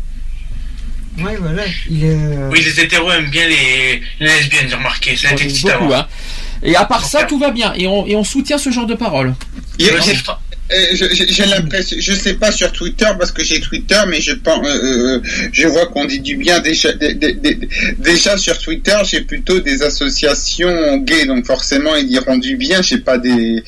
Ouais, 1.19 1.35
voilà. 1.40 1.64
Il 1.90 2.03
est. 2.06 2.09
euh, 2.15 2.49
Oui, 2.51 2.61
les 2.64 2.80
hétéros 2.80 3.11
aiment 3.11 3.30
bien 3.30 3.48
les, 3.48 4.01
les 4.19 4.27
lesbiennes, 4.27 4.67
j'ai 4.69 4.75
remarqué. 4.75 5.15
Ça 5.15 5.30
a 5.30 5.33
été 5.33 5.45
dit 5.45 5.61
Beaucoup, 5.61 5.73
avant. 5.85 5.93
hein. 5.93 6.07
Et 6.64 6.75
à 6.75 6.85
part 6.85 7.03
ça, 7.06 7.23
tout 7.23 7.40
va 7.40 7.51
bien 7.51 7.73
et 7.75 7.88
on, 7.88 8.06
et 8.06 8.15
on 8.15 8.23
soutient 8.23 8.57
ce 8.57 8.69
genre 8.72 8.85
de 8.85 8.93
paroles. 8.95 9.33
Il 9.80 9.85
y 9.85 9.90
a- 9.90 9.93
Ouais, 9.93 9.99
j'ai- 10.93 11.06
euh, 11.06 11.09
je- 11.14 11.33
j'ai 11.33 11.45
l'impression, 11.45 11.98
je 12.00 12.14
sais 12.14 12.33
pas 12.35 12.51
sur 12.51 12.72
Twitter 12.72 13.08
parce 13.19 13.32
que 13.32 13.43
j'ai 13.43 13.59
Twitter, 13.59 14.00
mais 14.08 14.22
je 14.22 14.33
pense, 14.33 14.66
euh, 14.66 15.17
euh, 15.17 15.22
je 15.51 15.67
vois 15.67 15.88
qu'on 15.88 16.06
dit 16.06 16.19
du 16.19 16.35
bien 16.38 16.59
déjà. 16.59 16.91
dé- 16.93 17.14
dé- 17.14 17.33
dé- 17.33 17.59
déjà 18.00 18.38
sur 18.38 18.58
Twitter, 18.58 18.95
j'ai 19.03 19.22
plutôt 19.22 19.59
des 19.59 19.82
associations 19.83 20.98
gays, 20.98 21.25
donc 21.25 21.45
forcément 21.45 21.95
ils 21.95 22.08
diront 22.08 22.38
du 22.38 22.56
bien. 22.58 22.82
J'ai 22.82 22.98
pas 23.00 23.17
des. 23.17 23.64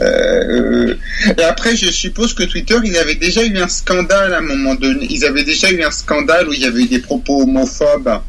euh, 0.00 0.94
et 1.38 1.42
après, 1.42 1.76
je 1.76 1.90
suppose 1.90 2.34
que 2.34 2.44
Twitter, 2.44 2.76
ils 2.84 2.96
avaient 2.98 3.14
déjà 3.14 3.44
eu 3.44 3.56
un 3.58 3.68
scandale 3.68 4.34
à 4.34 4.38
un 4.38 4.42
moment 4.42 4.74
donné. 4.74 5.06
Ils 5.10 5.24
avaient 5.24 5.44
déjà 5.44 5.70
eu 5.70 5.82
un 5.82 5.90
scandale 5.90 6.48
où 6.48 6.52
il 6.52 6.60
y 6.60 6.64
avait 6.64 6.82
eu 6.82 6.88
des 6.88 6.98
propos 7.00 7.42
homophobes. 7.42 8.20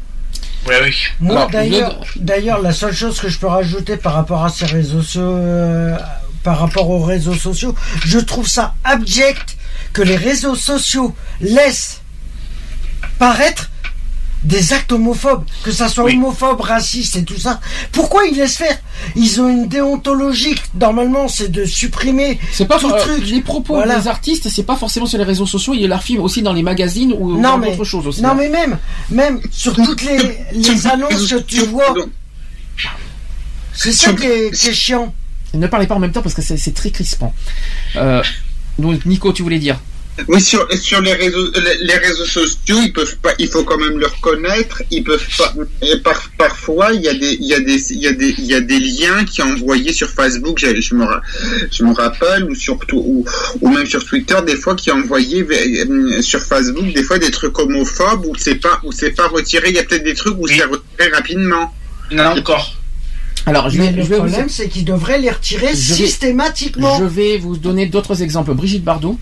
Ouais, 0.66 0.74
oui. 0.84 0.94
Moi, 1.20 1.48
d'ailleurs, 1.50 2.04
d'ailleurs, 2.16 2.60
la 2.60 2.72
seule 2.72 2.92
chose 2.94 3.18
que 3.18 3.28
je 3.28 3.38
peux 3.38 3.46
rajouter 3.46 3.96
par 3.96 4.12
rapport 4.14 4.44
à 4.44 4.50
ces 4.50 4.66
réseaux 4.66 5.00
sociaux, 5.02 5.22
euh, 5.36 5.96
par 6.42 6.58
rapport 6.58 6.88
aux 6.90 7.02
réseaux 7.02 7.34
sociaux, 7.34 7.74
je 8.04 8.18
trouve 8.18 8.48
ça 8.48 8.74
abject 8.84 9.56
que 9.92 10.02
les 10.02 10.16
réseaux 10.16 10.54
sociaux 10.54 11.14
laissent 11.40 12.00
paraître 13.18 13.70
des 14.42 14.72
actes 14.72 14.90
homophobes, 14.92 15.44
que 15.62 15.70
ça 15.70 15.90
soit 15.90 16.04
Oui. 16.04 16.14
homophobe, 16.16 16.62
raciste 16.62 17.16
et 17.16 17.24
tout 17.24 17.36
ça. 17.38 17.60
Pourquoi 17.92 18.24
ils 18.24 18.34
laissent 18.38 18.56
faire? 18.56 18.78
Ils 19.14 19.38
ont 19.42 19.50
une 19.50 19.68
déontologie. 19.68 20.54
Normalement, 20.80 21.28
c'est 21.28 21.48
de 21.52 21.66
supprimer 21.66 22.40
C'est 22.50 22.64
pas 22.64 22.78
tout 22.78 22.88
for- 22.88 22.96
truc. 22.96 23.26
les 23.26 23.42
propos 23.42 23.74
Voilà. 23.74 23.98
des 24.00 24.08
artistes, 24.08 24.48
c'est 24.48 24.62
pas 24.62 24.76
forcément 24.76 25.04
sur 25.04 25.18
les 25.18 25.24
réseaux 25.24 25.44
sociaux, 25.44 25.74
il 25.74 25.82
y 25.82 25.84
a 25.84 25.88
leur 25.88 26.02
film 26.02 26.22
aussi 26.22 26.40
dans 26.40 26.54
les 26.54 26.62
magazines 26.62 27.12
ou 27.18 27.32
Non 27.34 27.42
dans 27.42 27.58
mais, 27.58 27.70
d'autres 27.72 27.84
choses 27.84 28.06
aussi. 28.06 28.22
non 28.22 28.30
hein. 28.30 28.34
mais 28.38 28.48
même, 28.48 28.78
même 29.10 29.40
sur 29.50 29.74
toutes 29.74 30.02
les, 30.04 30.38
les 30.54 30.86
annonces 30.86 31.26
que 31.28 31.36
tu 31.40 31.60
vois, 31.66 31.92
c'est 33.74 33.92
ça 33.92 34.14
qui 34.14 34.24
est, 34.26 34.50
qui 34.56 34.68
est 34.68 34.72
chiant. 34.72 35.12
Ne 35.54 35.66
parlez 35.66 35.86
pas 35.86 35.94
en 35.94 36.00
même 36.00 36.12
temps 36.12 36.22
parce 36.22 36.34
que 36.34 36.42
c'est 36.42 36.74
très 36.74 36.90
crispant. 36.90 37.34
Euh, 37.96 38.22
donc 38.78 39.04
Nico, 39.06 39.32
tu 39.32 39.42
voulais 39.42 39.58
dire 39.58 39.78
Oui, 40.28 40.40
sur, 40.40 40.66
sur 40.74 41.00
les 41.00 41.14
réseaux, 41.14 41.50
les, 41.54 41.84
les 41.86 41.94
réseaux 41.96 42.24
sociaux, 42.24 42.78
ils 42.82 42.92
peuvent 42.92 43.16
pas, 43.18 43.32
il 43.38 43.48
faut 43.48 43.64
quand 43.64 43.78
même 43.78 43.98
le 43.98 44.06
reconnaître, 44.06 44.82
ils 44.90 45.02
peuvent 45.02 45.26
pas, 45.38 45.54
et 45.82 45.96
par, 45.98 46.30
parfois, 46.38 46.92
il 46.92 47.00
y 47.02 47.08
a 47.08 47.14
des, 47.14 47.32
il 47.40 47.46
y 47.46 47.54
a 47.54 47.60
des, 47.60 47.92
il 47.92 47.98
y 48.00 48.06
a 48.06 48.12
des, 48.12 48.34
il 48.38 48.44
y 48.44 48.54
a 48.54 48.60
des 48.60 48.78
liens 48.78 49.24
qui 49.24 49.36
sont 49.36 49.48
envoyés 49.48 49.92
sur 49.92 50.08
Facebook, 50.10 50.58
j'ai- 50.58 50.80
je 50.80 50.94
me, 50.94 51.04
je 51.70 51.82
me 51.84 51.92
rappelle, 51.94 52.44
ou 52.44 52.54
surtout, 52.54 52.98
ou, 53.04 53.24
ou 53.60 53.68
même 53.70 53.86
sur 53.86 54.04
Twitter, 54.04 54.36
des 54.46 54.56
fois, 54.56 54.76
qui 54.76 54.90
envoyaient 54.90 55.46
euh, 55.50 56.20
sur 56.22 56.40
Facebook, 56.42 56.92
des 56.92 57.02
fois, 57.02 57.18
des 57.18 57.30
trucs 57.30 57.58
homophobes, 57.58 58.26
où 58.26 58.34
c'est 58.36 58.56
pas, 58.56 58.78
où 58.84 58.92
c'est 58.92 59.12
pas 59.12 59.28
retiré, 59.28 59.70
il 59.70 59.76
y 59.76 59.78
a 59.78 59.84
peut-être 59.84 60.04
des 60.04 60.14
trucs 60.14 60.36
où 60.38 60.46
c'est 60.46 60.64
retiré 60.64 61.08
rapidement. 61.12 61.74
Il 62.10 62.18
y 62.18 62.20
en 62.20 62.24
a 62.24 62.34
encore. 62.40 62.74
Alors, 63.50 63.68
je 63.70 63.78
Mais 63.78 63.86
vais, 63.86 63.92
le 63.96 64.02
je 64.02 64.08
vais 64.08 64.16
vous 64.16 64.22
problème, 64.26 64.48
c'est 64.48 64.68
qu'ils 64.68 64.84
devraient 64.84 65.18
les 65.18 65.30
retirer 65.30 65.68
Je 65.68 65.72
vais- 65.94 66.06
systématiquement. 66.06 66.96
Je 66.98 67.04
vais 67.04 67.36
vous 67.38 67.56
donner 67.56 67.86
d'autres 67.86 68.22
exemples. 68.22 68.54
Brigitte 68.54 68.84
Bardot, 68.84 69.18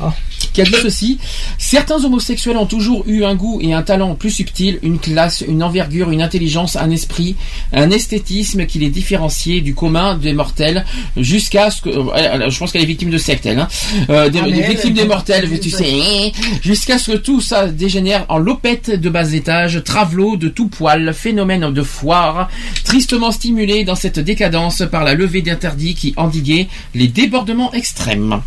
Ah. 0.00 0.12
Qui 0.52 0.60
a 0.60 0.64
dit 0.64 0.74
ceci 0.82 1.18
Certains 1.58 2.04
homosexuels 2.04 2.56
ont 2.56 2.66
toujours 2.66 3.04
eu 3.06 3.24
un 3.24 3.34
goût 3.34 3.60
et 3.62 3.72
un 3.72 3.82
talent 3.82 4.14
plus 4.14 4.30
subtil, 4.30 4.78
une 4.82 4.98
classe, 4.98 5.42
une 5.46 5.62
envergure, 5.62 6.10
une 6.10 6.22
intelligence, 6.22 6.76
un 6.76 6.90
esprit, 6.90 7.36
un 7.72 7.90
esthétisme 7.90 8.66
qui 8.66 8.78
les 8.78 8.90
différenciait 8.90 9.60
du 9.60 9.74
commun 9.74 10.16
des 10.16 10.32
mortels, 10.32 10.84
jusqu'à 11.16 11.70
ce 11.70 11.82
que. 11.82 11.90
euh, 11.90 12.50
je 12.50 12.58
pense 12.58 12.72
qu'elle 12.72 12.82
est 12.82 12.86
victime 12.86 13.10
de 13.10 13.18
secte, 13.18 13.46
elle. 13.46 13.58
Hein, 13.58 13.68
euh, 14.10 14.28
des, 14.28 14.40
Ah, 14.42 14.50
des 14.50 14.62
victimes 14.62 14.94
des 14.94 15.04
mortels, 15.04 15.48
tu 15.60 15.70
sais. 15.70 16.32
Jusqu'à 16.62 16.98
ce 16.98 17.12
que 17.12 17.16
tout 17.16 17.40
ça 17.40 17.66
dégénère 17.68 18.24
en 18.28 18.38
lopette 18.38 18.90
de 18.90 19.08
bas 19.08 19.32
étage, 19.32 19.82
travelot 19.84 20.36
de 20.36 20.48
tout 20.48 20.68
poil, 20.68 21.12
phénomène 21.14 21.72
de 21.72 21.82
foire, 21.82 22.48
tristement 22.84 23.30
stimulé 23.32 23.84
dans 23.84 23.94
cette 23.94 24.18
décadence 24.18 24.82
par 24.90 25.04
la 25.04 25.14
levée 25.14 25.42
d'interdits 25.42 25.94
qui 25.94 26.14
endiguait 26.16 26.68
les 26.94 27.08
débordements 27.08 27.72
extrêmes. 27.72 28.40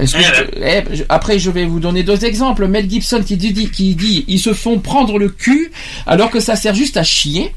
Est-ce 0.00 0.14
que 0.16 0.22
je 0.22 0.42
peux- 0.42 0.50
eh, 0.64 1.04
après, 1.08 1.38
je 1.38 1.50
vais 1.50 1.66
vous 1.66 1.80
donner 1.80 2.02
deux 2.02 2.24
exemples. 2.24 2.66
Mel 2.66 2.88
Gibson 2.90 3.22
qui 3.24 3.36
dit, 3.36 3.52
qui 3.70 3.94
dit 3.94 4.24
ils 4.28 4.38
se 4.40 4.52
font 4.52 4.78
prendre 4.78 5.18
le 5.18 5.28
cul 5.28 5.70
alors 6.06 6.30
que 6.30 6.40
ça 6.40 6.56
sert 6.56 6.74
juste 6.74 6.96
à 6.96 7.02
chier. 7.04 7.52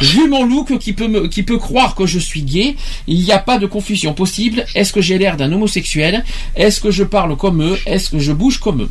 Vu 0.00 0.28
mon 0.28 0.44
look 0.44 0.76
qui 0.78 0.92
peut, 0.92 1.08
me, 1.08 1.28
qui 1.28 1.42
peut 1.42 1.58
croire 1.58 1.94
que 1.94 2.06
je 2.06 2.18
suis 2.18 2.42
gay, 2.42 2.76
il 3.06 3.20
n'y 3.20 3.32
a 3.32 3.38
pas 3.38 3.58
de 3.58 3.66
confusion 3.66 4.12
possible. 4.14 4.64
Est-ce 4.74 4.92
que 4.92 5.00
j'ai 5.00 5.18
l'air 5.18 5.36
d'un 5.36 5.52
homosexuel? 5.52 6.24
Est-ce 6.56 6.80
que 6.80 6.90
je 6.90 7.04
parle 7.04 7.36
comme 7.36 7.62
eux? 7.62 7.78
Est-ce 7.86 8.10
que 8.10 8.18
je 8.18 8.32
bouge 8.32 8.58
comme 8.58 8.82
eux? 8.82 8.90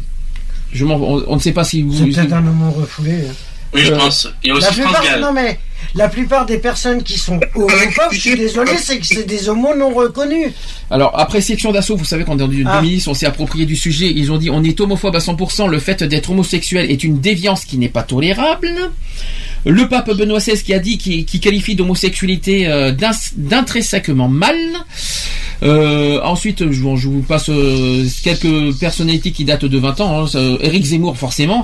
Je 0.72 0.86
on, 0.86 1.24
on 1.28 1.36
ne 1.36 1.40
sait 1.42 1.52
pas 1.52 1.64
si 1.64 1.82
vous. 1.84 1.94
C'est 1.94 2.06
peut-être 2.06 2.34
un 2.34 2.48
homo 2.48 2.72
refoulé. 2.72 3.12
hein. 3.30 3.34
Oui, 3.76 3.82
je 3.86 3.92
Euh, 3.92 3.98
pense. 3.98 4.28
Il 4.44 4.48
y 4.48 4.52
a 4.52 4.54
La 4.54 4.60
aussi 4.70 4.82
France 4.82 4.94
plupart, 4.96 5.04
Gall. 5.04 5.22
non 5.22 5.34
mais 5.34 5.60
la 5.96 6.10
plupart 6.10 6.46
des 6.46 6.58
personnes 6.58 7.04
qui 7.04 7.18
sont 7.18 7.40
homophobes, 7.56 8.12
je 8.12 8.20
suis 8.20 8.36
désolé, 8.36 8.72
c'est 8.78 9.00
que 9.00 9.06
c'est 9.06 9.26
des 9.26 9.50
homos 9.50 9.76
non 9.76 9.90
reconnus. 9.94 10.52
Alors, 10.90 11.18
après 11.20 11.42
section 11.42 11.72
d'assaut, 11.72 11.96
vous 11.98 12.06
savez 12.06 12.24
qu'en 12.24 12.34
Ah. 12.34 12.48
2010, 12.48 13.08
on 13.08 13.14
s'est 13.14 13.26
approprié 13.26 13.66
du 13.66 13.76
sujet. 13.76 14.12
Ils 14.16 14.32
ont 14.32 14.38
dit 14.38 14.50
on 14.50 14.64
est 14.64 14.80
homophobe 14.80 15.16
à 15.16 15.20
100%. 15.20 15.68
Le 15.68 15.80
fait 15.80 16.04
d'être 16.04 16.30
homosexuel 16.32 16.90
est 16.92 17.04
une 17.04 17.20
déviance 17.20 17.66
qui 17.66 17.78
n'est 17.78 17.90
pas 17.90 18.04
tolérable. 18.04 18.70
Le 19.66 19.88
pape 19.88 20.12
Benoît 20.14 20.40
XVI 20.40 20.62
qui 20.62 20.74
a 20.74 20.80
dit, 20.80 20.98
qui, 20.98 21.26
qui 21.26 21.40
qualifie 21.40 21.76
d'homosexualité 21.76 22.68
euh, 22.68 22.92
d'in- 22.92 23.12
d'intrinsèquement 23.38 24.28
mal. 24.28 24.56
Euh, 25.62 26.20
ensuite, 26.24 26.70
je, 26.72 26.82
bon, 26.82 26.98
je 26.98 27.08
vous 27.08 27.22
passe 27.22 27.48
euh, 27.50 28.06
quelques 28.22 28.78
personnalités 28.78 29.32
qui 29.32 29.46
datent 29.46 29.64
de 29.64 29.78
20 29.78 30.02
ans. 30.02 30.24
Hein, 30.24 30.28
Ça, 30.28 30.40
Éric 30.62 30.84
Zemmour, 30.84 31.18
forcément. 31.18 31.64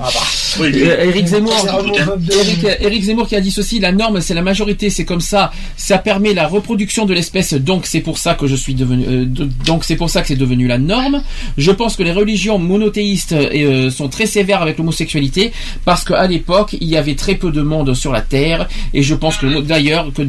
Oui, 0.58 0.70
Euh, 0.74 1.04
Éric 1.04 1.26
Zemmour, 1.26 1.52
C'est 1.62 1.68
homophobe 1.70 2.24
de- 2.24 2.32
Éric, 2.32 2.66
Éric 2.80 3.02
Zemmour 3.04 3.28
qui 3.28 3.36
a 3.36 3.40
dit 3.42 3.50
ceci 3.50 3.78
la 3.78 3.92
norme, 3.92 4.22
c'est 4.22 4.32
la 4.32 4.40
majorité, 4.42 4.88
c'est 4.88 5.04
comme 5.04 5.20
ça. 5.20 5.52
Ça 5.76 5.98
permet 5.98 6.32
la 6.32 6.46
reproduction 6.46 7.04
de 7.04 7.12
l'espèce, 7.12 7.52
donc 7.52 7.84
c'est 7.84 8.00
pour 8.00 8.16
ça 8.16 8.34
que 8.34 8.46
je 8.46 8.54
suis 8.56 8.72
devenu, 8.74 9.04
euh, 9.06 9.24
de- 9.26 9.48
donc 9.66 9.84
c'est 9.84 9.96
pour 9.96 10.08
ça 10.08 10.22
que 10.22 10.28
c'est 10.28 10.36
devenu 10.36 10.66
la 10.66 10.78
norme. 10.78 11.22
Je 11.58 11.70
pense 11.70 11.96
que 11.96 12.02
les 12.02 12.12
religions 12.12 12.58
monothéistes 12.58 13.32
euh, 13.32 13.90
sont 13.90 14.08
très 14.08 14.24
sévères 14.26 14.62
avec 14.62 14.78
l'homosexualité 14.78 15.52
parce 15.84 16.04
qu'à 16.04 16.26
l'époque 16.26 16.74
il 16.80 16.88
y 16.88 16.96
avait 16.96 17.16
très 17.16 17.34
peu 17.34 17.50
de 17.50 17.60
monde 17.60 17.89
sur 17.94 18.12
la 18.12 18.20
terre 18.20 18.68
et 18.94 19.02
je 19.02 19.14
pense 19.14 19.36
que 19.36 19.60
d'ailleurs 19.60 20.12
que 20.12 20.22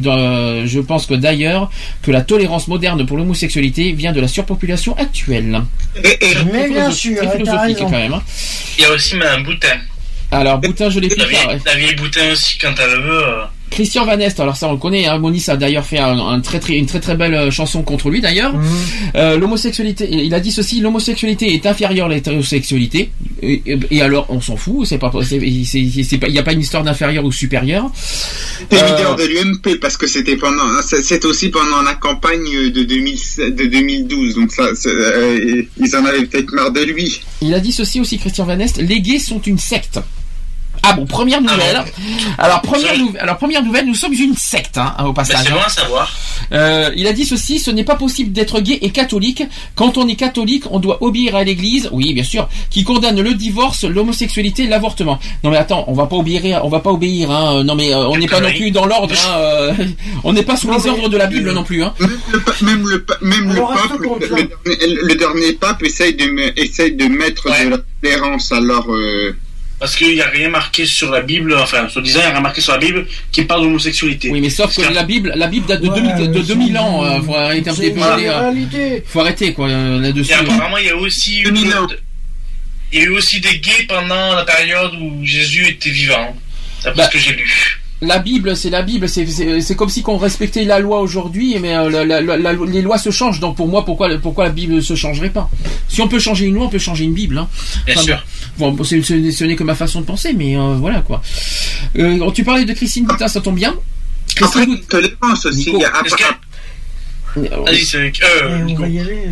je 0.66 0.80
pense 0.80 1.06
que 1.06 1.14
d'ailleurs 1.14 1.70
que 2.02 2.10
la 2.10 2.20
tolérance 2.22 2.68
moderne 2.68 3.04
pour 3.06 3.16
l'homosexualité 3.16 3.92
vient 3.92 4.12
de 4.12 4.20
la 4.20 4.28
surpopulation 4.28 4.96
actuelle. 4.96 5.62
Mais 6.52 6.68
bien 6.68 6.90
sûr, 6.90 7.16
philosophique 7.32 7.78
quand 7.78 7.90
même. 7.90 8.14
hein. 8.14 8.22
Il 8.78 8.82
y 8.82 8.84
a 8.86 8.90
aussi 8.92 9.16
Madame 9.16 9.42
Boutin. 9.44 9.78
Alors 10.30 10.58
Boutin, 10.58 10.88
je 10.90 11.00
l'ai 11.00 11.08
La 11.08 11.14
plus 11.26 11.78
vieille 11.78 11.94
Boutin 11.96 12.32
aussi, 12.32 12.58
quand 12.58 12.74
elle 12.78 13.00
veut. 13.00 13.24
Christian 13.72 14.04
Van 14.04 14.18
Est, 14.18 14.38
alors 14.38 14.56
ça 14.56 14.68
on 14.68 14.72
le 14.72 14.78
connaît, 14.78 15.06
hein, 15.06 15.18
Monis 15.18 15.44
a 15.48 15.56
d'ailleurs 15.56 15.84
fait 15.84 15.98
un, 15.98 16.18
un 16.18 16.40
très, 16.40 16.60
très, 16.60 16.74
une 16.76 16.86
très 16.86 17.00
très 17.00 17.16
belle 17.16 17.34
euh, 17.34 17.50
chanson 17.50 17.82
contre 17.82 18.10
lui 18.10 18.20
d'ailleurs. 18.20 18.54
Euh, 19.16 19.36
l'homosexualité, 19.38 20.08
il 20.10 20.32
a 20.34 20.40
dit 20.40 20.52
ceci, 20.52 20.80
l'homosexualité 20.80 21.52
est 21.54 21.66
inférieure 21.66 22.06
à 22.06 22.10
l'hétérosexualité. 22.10 23.10
Et, 23.42 23.62
et- 23.66 23.78
et 23.90 24.02
alors 24.02 24.26
on 24.28 24.40
s'en 24.40 24.56
fout, 24.56 24.86
c'est 24.86 24.98
pas, 24.98 25.10
c'est, 25.26 25.40
c'est- 25.64 26.02
c'est 26.04 26.18
pas, 26.18 26.28
il 26.28 26.32
n'y 26.32 26.38
a 26.38 26.42
pas 26.42 26.52
une 26.52 26.60
histoire 26.60 26.82
d'inférieur 26.84 27.24
ou 27.24 27.32
supérieur. 27.32 27.90
C'était 27.94 28.76
Euh, 28.82 28.86
leader 28.96 29.16
de 29.16 29.24
l'UMP 29.24 29.78
parce 29.80 29.96
que 29.96 30.06
c'était 30.06 30.36
pendant, 30.36 30.80
c'était 30.82 31.24
aussi 31.26 31.48
pendant 31.48 31.82
la 31.82 31.94
campagne 31.94 32.70
de, 32.72 32.82
2000 32.84 33.18
de 33.56 33.66
2012. 33.66 34.34
Donc 34.36 34.52
ça, 34.52 34.68
c'est- 34.74 34.88
euh, 34.90 35.62
ils 35.80 35.96
en 35.96 36.04
avaient 36.04 36.24
peut-être 36.26 36.52
marre 36.52 36.70
de 36.72 36.80
lui. 36.82 37.20
Il 37.40 37.52
a 37.54 37.60
dit 37.60 37.72
ceci 37.72 38.00
aussi, 38.00 38.18
Christian 38.18 38.44
Van 38.44 38.58
Est, 38.60 38.78
les 38.80 39.00
gays 39.00 39.18
sont 39.18 39.40
une 39.40 39.58
secte. 39.58 39.98
Ah 40.84 40.94
bon, 40.94 41.06
première 41.06 41.40
nouvelle. 41.40 41.82
Alors 42.38 42.60
première, 42.62 42.98
nou- 42.98 43.14
alors 43.20 43.36
première 43.38 43.62
nouvelle, 43.62 43.86
nous 43.86 43.94
sommes 43.94 44.12
une 44.14 44.34
secte 44.36 44.78
hein, 44.78 44.94
au 45.04 45.12
Bah, 45.12 45.22
passage. 45.22 45.46
c'est 45.46 45.52
bon 45.52 45.60
à 45.64 45.68
savoir. 45.68 46.12
Euh, 46.52 46.90
il 46.96 47.06
a 47.06 47.12
dit 47.12 47.24
ceci, 47.24 47.60
ce 47.60 47.70
n'est 47.70 47.84
pas 47.84 47.94
possible 47.94 48.32
d'être 48.32 48.60
gay 48.60 48.78
et 48.82 48.90
catholique. 48.90 49.44
Quand 49.76 49.96
on 49.96 50.08
est 50.08 50.16
catholique, 50.16 50.64
on 50.70 50.80
doit 50.80 51.02
obéir 51.02 51.36
à 51.36 51.44
l'Église, 51.44 51.88
oui 51.92 52.12
bien 52.14 52.24
sûr, 52.24 52.48
qui 52.70 52.82
condamne 52.82 53.20
le 53.20 53.34
divorce, 53.34 53.84
l'homosexualité, 53.84 54.66
l'avortement. 54.66 55.20
Non 55.44 55.50
mais 55.50 55.56
attends, 55.56 55.84
on 55.86 55.92
va 55.94 56.06
pas 56.06 56.16
obéir, 56.16 56.60
on 56.64 56.68
va 56.68 56.80
pas 56.80 56.90
obéir. 56.90 57.30
Hein. 57.30 57.62
Non 57.64 57.76
mais 57.76 57.94
euh, 57.94 58.08
on 58.08 58.16
n'est 58.16 58.26
pas 58.26 58.40
non 58.40 58.50
plus 58.50 58.70
dans 58.72 58.84
l'ordre. 58.86 59.14
Hein, 59.28 59.36
euh, 59.38 59.72
on 60.24 60.32
n'est 60.32 60.42
pas 60.42 60.56
sous 60.56 60.70
les 60.72 60.86
ordres 60.88 61.08
de 61.08 61.16
la 61.16 61.26
Bible 61.28 61.52
non 61.52 61.62
plus. 61.64 61.84
Hein. 61.84 61.94
Même 62.62 62.86
le, 62.88 63.06
même 63.22 63.52
le 63.52 63.60
pape, 63.60 63.98
le, 64.00 64.18
dernier, 64.18 64.96
le 65.02 65.14
dernier 65.14 65.52
pape 65.52 65.82
essaye 65.84 66.14
de, 66.14 66.24
me- 66.26 66.58
essaye 66.60 66.96
de 66.96 67.04
mettre 67.06 67.44
de 67.44 67.70
la 67.70 67.78
tolérance. 68.02 68.50
Alors, 68.52 68.86
euh, 68.92 69.34
Parce 69.82 69.96
qu'il 69.96 70.14
n'y 70.14 70.20
a 70.20 70.28
rien 70.28 70.48
marqué 70.48 70.86
sur 70.86 71.10
la 71.10 71.22
Bible, 71.22 71.56
enfin, 71.58 71.88
soi-disant, 71.88 72.20
il 72.20 72.22
n'y 72.22 72.28
a 72.28 72.32
rien 72.34 72.40
marqué 72.40 72.60
sur 72.60 72.70
la 72.72 72.78
Bible 72.78 73.04
qui 73.32 73.42
parle 73.42 73.62
d'homosexualité. 73.62 74.30
Oui 74.30 74.40
mais 74.40 74.48
sauf 74.48 74.76
que 74.76 74.94
la 74.94 75.02
Bible, 75.02 75.32
la 75.34 75.48
Bible 75.48 75.66
date 75.66 75.82
de, 75.82 75.88
Ouais, 75.88 76.00
2000, 76.00 76.30
de 76.30 76.40
c'est 76.40 76.46
2000 76.54 76.78
ans. 76.78 77.04
euh, 77.04 77.20
faut 77.20 77.34
arrêter 77.34 77.68
un 77.70 77.74
C'est 77.74 77.90
petit 77.90 78.00
peu. 78.00 78.20
une 78.20 78.28
euh, 78.28 79.00
faut 79.04 79.20
arrêter 79.20 79.52
quoi 79.52 79.68
euh, 79.68 80.00
là-dessus. 80.00 80.30
Et 80.30 80.34
apparemment, 80.34 80.78
il 80.78 80.86
y 80.86 80.90
a 80.90 80.96
aussi 80.96 81.40
eu, 81.40 81.52
il 81.52 82.98
y 82.98 83.02
a 83.02 83.04
eu 83.06 83.10
aussi 83.10 83.40
des 83.40 83.58
gays 83.58 83.86
pendant 83.88 84.34
la 84.36 84.44
période 84.44 84.92
où 85.00 85.24
Jésus 85.24 85.66
était 85.68 85.90
vivant, 85.90 86.36
d'après 86.84 86.98
Bah, 87.02 87.06
ce 87.08 87.12
que 87.14 87.18
j'ai 87.18 87.32
lu. 87.34 87.78
La 88.04 88.18
Bible, 88.18 88.56
c'est 88.56 88.68
la 88.70 88.82
Bible, 88.82 89.08
c'est- 89.08 89.74
comme 89.76 89.88
si 89.88 90.02
qu'on 90.02 90.16
respectait 90.16 90.64
la 90.64 90.80
loi 90.80 91.00
aujourd'hui, 91.00 91.56
mais 91.60 91.76
euh, 91.76 91.88
la- 91.88 92.04
la- 92.04 92.20
la- 92.20 92.36
la- 92.36 92.52
les 92.52 92.82
lois 92.82 92.98
se 92.98 93.10
changent. 93.10 93.38
Donc 93.38 93.56
pour 93.56 93.68
moi, 93.68 93.84
pourquoi, 93.84 94.08
pourquoi 94.18 94.44
la 94.46 94.50
Bible 94.50 94.74
ne 94.74 94.80
se 94.80 94.96
changerait 94.96 95.30
pas? 95.30 95.48
Si 95.88 96.02
on 96.02 96.08
peut 96.08 96.18
changer 96.18 96.46
une 96.46 96.54
loi, 96.54 96.64
on 96.66 96.68
peut 96.68 96.80
changer 96.80 97.04
une 97.04 97.14
Bible. 97.14 97.38
Hein. 97.38 97.48
Bien 97.86 97.96
sûr. 97.96 98.16
Bon, 98.16 98.22
bon, 98.58 98.84
c'est- 98.84 99.02
ce 99.02 99.30
ce 99.30 99.44
n'est 99.44 99.56
que 99.56 99.64
ma 99.64 99.74
façon 99.74 100.00
de 100.00 100.06
penser, 100.06 100.32
mais 100.32 100.56
euh, 100.56 100.74
voilà 100.78 101.00
quoi. 101.00 101.22
Euh, 101.98 102.30
tu 102.32 102.44
parlais 102.44 102.64
de 102.64 102.72
Christine 102.72 103.06
Boutin, 103.06 103.28
ça 103.28 103.40
tombe 103.40 103.56
bien. 103.56 103.74
après, 104.40 104.64
une 104.64 104.80
tolérance 104.82 105.46
aussi. 105.46 105.70
il 105.72 105.78
y 105.80 105.84
a- 105.84 105.88
après, 105.88 106.10
Vas-y, 107.34 107.84
c'est. 107.84 108.12
Euh, 108.22 108.58
on 108.60 108.64
Nico. 108.64 108.82
va 108.82 108.88
y 108.88 108.98
aller. 109.00 109.30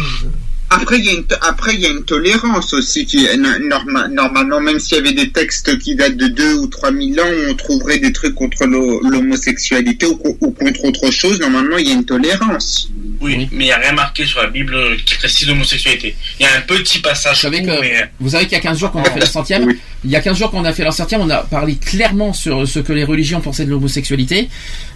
Après, 0.73 0.99
il 0.99 1.05
y 1.05 1.09
a 1.09 1.13
une, 1.13 1.25
après, 1.41 1.75
il 1.75 1.81
y 1.81 1.87
a 1.87 1.89
une 1.91 2.05
tolérance 2.05 2.73
aussi 2.75 3.05
qui 3.05 3.27
est 3.27 3.37
no- 3.37 3.59
norma- 3.69 4.07
normalement, 4.09 4.61
même 4.61 4.79
s'il 4.79 4.97
y 4.99 5.01
avait 5.01 5.13
des 5.13 5.31
textes 5.31 5.77
qui 5.79 5.97
datent 5.97 6.17
de 6.17 6.29
2 6.29 6.55
ou 6.61 6.67
3 6.69 6.93
000 6.93 7.03
ans 7.19 7.29
où 7.29 7.51
on 7.51 7.55
trouverait 7.55 7.99
des 7.99 8.13
trucs 8.13 8.35
contre 8.37 8.65
l'ho- 8.67 9.01
l'homosexualité 9.09 10.07
ou, 10.07 10.17
co- 10.17 10.37
ou 10.41 10.51
contre 10.53 10.85
autre 10.85 11.11
chose, 11.11 11.41
normalement, 11.41 11.77
il 11.77 11.89
y 11.89 11.91
a 11.91 11.95
une 11.95 12.05
tolérance. 12.05 12.89
Oui, 13.21 13.49
mais 13.53 13.65
il 13.65 13.67
n'y 13.67 13.73
a 13.73 13.77
rien 13.79 13.93
marqué 13.93 14.25
sur 14.25 14.41
la 14.41 14.49
Bible 14.49 14.75
qui 15.05 15.15
précise 15.17 15.47
l'homosexualité. 15.49 16.15
Il 16.39 16.45
y 16.45 16.47
a 16.47 16.57
un 16.57 16.61
petit 16.63 17.01
passage. 17.01 17.35
Vous 17.37 17.41
savez, 17.43 17.63
que, 17.63 17.81
mais- 17.81 18.11
vous 18.21 18.31
savez 18.31 18.45
qu'il 18.45 18.53
y 18.53 18.57
a 18.57 18.61
15 18.61 18.79
jours 18.79 18.93
qu'on 18.93 19.03
a 19.03 19.11
fait 19.11 19.21
la 19.21 19.27
centième. 19.27 19.75
Il 20.05 20.11
y 20.11 20.17
a 20.17 20.21
15 20.21 20.39
jours 20.39 20.51
qu'on 20.51 20.65
a 20.65 20.73
fait 20.73 20.85
la 20.85 20.93
centième, 20.93 21.21
on 21.21 21.29
a 21.29 21.39
parlé 21.43 21.75
clairement 21.77 22.33
sur 22.33 22.67
ce 22.67 22.79
que 22.79 22.93
les 22.95 23.05
religions 23.05 23.41
pensaient 23.43 23.67
de 23.67 23.71
l'homosexualité. 23.71 24.49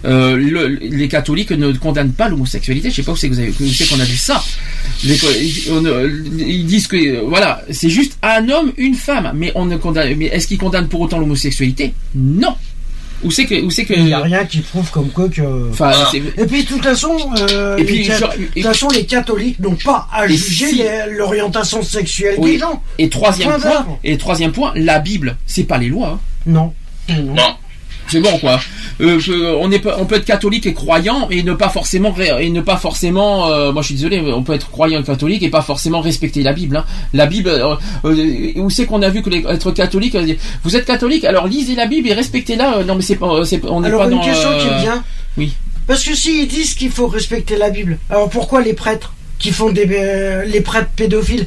Euh, 0.05 0.35
le- 0.37 0.67
les 0.67 1.07
catholiques 1.07 1.51
ne 1.51 1.71
condamnent 1.73 2.13
pas 2.13 2.29
l'homosexualité. 2.29 2.89
Je 2.89 2.95
sais 2.95 3.03
pas 3.03 3.11
où 3.11 3.15
c'est 3.17 3.29
que 3.29 3.33
vous 3.33 3.39
avez, 3.39 3.53
où 3.59 3.67
c'est 3.71 3.87
qu'on 3.87 3.99
a 3.99 4.05
vu 4.05 4.17
ça. 4.17 4.43
Les- 5.03 5.19
on, 5.71 5.85
euh, 5.85 6.09
ils 6.37 6.65
disent 6.65 6.87
que 6.87 6.95
euh, 6.97 7.21
voilà, 7.25 7.61
c'est 7.71 7.89
juste 7.89 8.17
un 8.21 8.47
homme, 8.49 8.71
une 8.77 8.95
femme, 8.95 9.31
mais 9.35 9.51
on 9.55 9.65
ne 9.65 9.77
condamne. 9.77 10.13
Mais 10.15 10.25
est-ce 10.25 10.47
qu'ils 10.47 10.57
condamnent 10.57 10.87
pour 10.87 11.01
autant 11.01 11.19
l'homosexualité? 11.19 11.93
Non. 12.15 12.55
Où 13.23 13.31
c'est 13.31 13.45
que, 13.45 13.55
où 13.63 13.71
c'est 13.71 13.85
que. 13.85 13.93
Il 13.93 14.03
n'y 14.05 14.13
a 14.13 14.19
rien 14.19 14.43
qui 14.45 14.59
prouve 14.59 14.91
comme 14.91 15.09
quoi 15.09 15.29
que. 15.29 15.69
Enfin, 15.71 15.91
c'est- 16.11 16.17
Et 16.37 16.45
puis 16.45 16.63
de 16.63 16.67
toute 16.67 16.83
façon, 16.83 17.15
euh, 17.51 17.77
Et 17.77 17.83
puis, 17.85 17.99
les 18.03 18.07
de 18.09 18.13
toute 18.53 18.63
façon, 18.63 18.87
les 18.89 19.05
catholiques 19.05 19.59
n'ont 19.59 19.77
pas 19.77 20.07
à 20.11 20.25
Et 20.25 20.35
juger 20.35 20.67
si- 20.67 20.81
l'orientation 21.11 21.81
sexuelle 21.81 22.35
Oui. 22.37 22.51
des 22.53 22.59
gens. 22.59 22.83
Et 22.99 23.09
troisième 23.09 23.59
Point 23.59 23.85
et 24.03 24.17
troisième 24.17 24.51
point, 24.51 24.73
la 24.75 24.99
Bible, 24.99 25.37
c'est 25.47 25.63
pas 25.63 25.77
les 25.77 25.87
lois. 25.87 26.19
hein. 26.19 26.19
Non. 26.45 26.73
Non. 27.09 27.55
C'est 28.07 28.19
bon 28.21 28.37
quoi. 28.39 28.59
Euh, 29.01 29.19
je- 29.19 29.55
on 29.55 29.71
est 29.71 29.79
pas- 29.79 29.97
on 29.99 30.05
peut 30.05 30.15
être 30.15 30.25
catholique 30.25 30.65
et 30.67 30.73
croyant 30.73 31.27
et 31.31 31.43
ne 31.43 31.53
pas 31.53 31.69
forcément 31.69 32.15
et 32.39 32.49
ne 32.49 32.61
pas 32.61 32.77
forcément. 32.77 33.47
euh, 33.49 33.71
moi 33.71 33.81
je 33.81 33.87
suis 33.87 33.95
désolé, 33.95 34.21
on 34.21 34.43
peut 34.43 34.53
être 34.53 34.69
croyant 34.71 34.99
et 34.99 35.03
catholique 35.03 35.41
et 35.43 35.49
pas 35.49 35.61
forcément 35.61 36.01
respecter 36.01 36.43
la 36.43 36.53
Bible. 36.53 36.77
hein. 36.77 36.85
La 37.13 37.25
Bible, 37.25 37.49
euh, 37.49 37.75
où 38.55 38.69
c'est 38.69 38.85
qu'on 38.85 39.01
a 39.01 39.09
vu 39.09 39.21
que 39.21 39.29
les, 39.29 39.43
être 39.49 39.71
catholique, 39.71 40.15
vous 40.63 40.75
êtes 40.75 40.85
catholique, 40.85 41.25
alors 41.25 41.47
lisez 41.47 41.75
la 41.75 41.87
Bible 41.87 42.07
et 42.09 42.13
respectez-la. 42.13 42.83
Non 42.83 42.95
mais 42.95 43.01
c'est 43.01 43.15
pas, 43.15 43.27
on 43.27 43.81
n'est 43.81 43.91
pas 43.91 44.03
une 44.05 44.09
dans. 44.11 44.19
question 44.21 44.49
qui 44.59 44.67
me 44.67 44.79
vient. 44.81 45.03
Oui. 45.37 45.53
Parce 45.87 46.03
que 46.03 46.15
s'ils 46.15 46.47
disent 46.47 46.73
qu'il 46.75 46.91
faut 46.91 47.07
respecter 47.07 47.57
la 47.57 47.69
Bible, 47.69 47.97
alors 48.09 48.29
pourquoi 48.29 48.61
les 48.61 48.73
prêtres 48.73 49.13
qui 49.39 49.51
font 49.51 49.71
des 49.71 49.85
les 50.47 50.61
prêtres 50.61 50.89
pédophiles, 50.95 51.45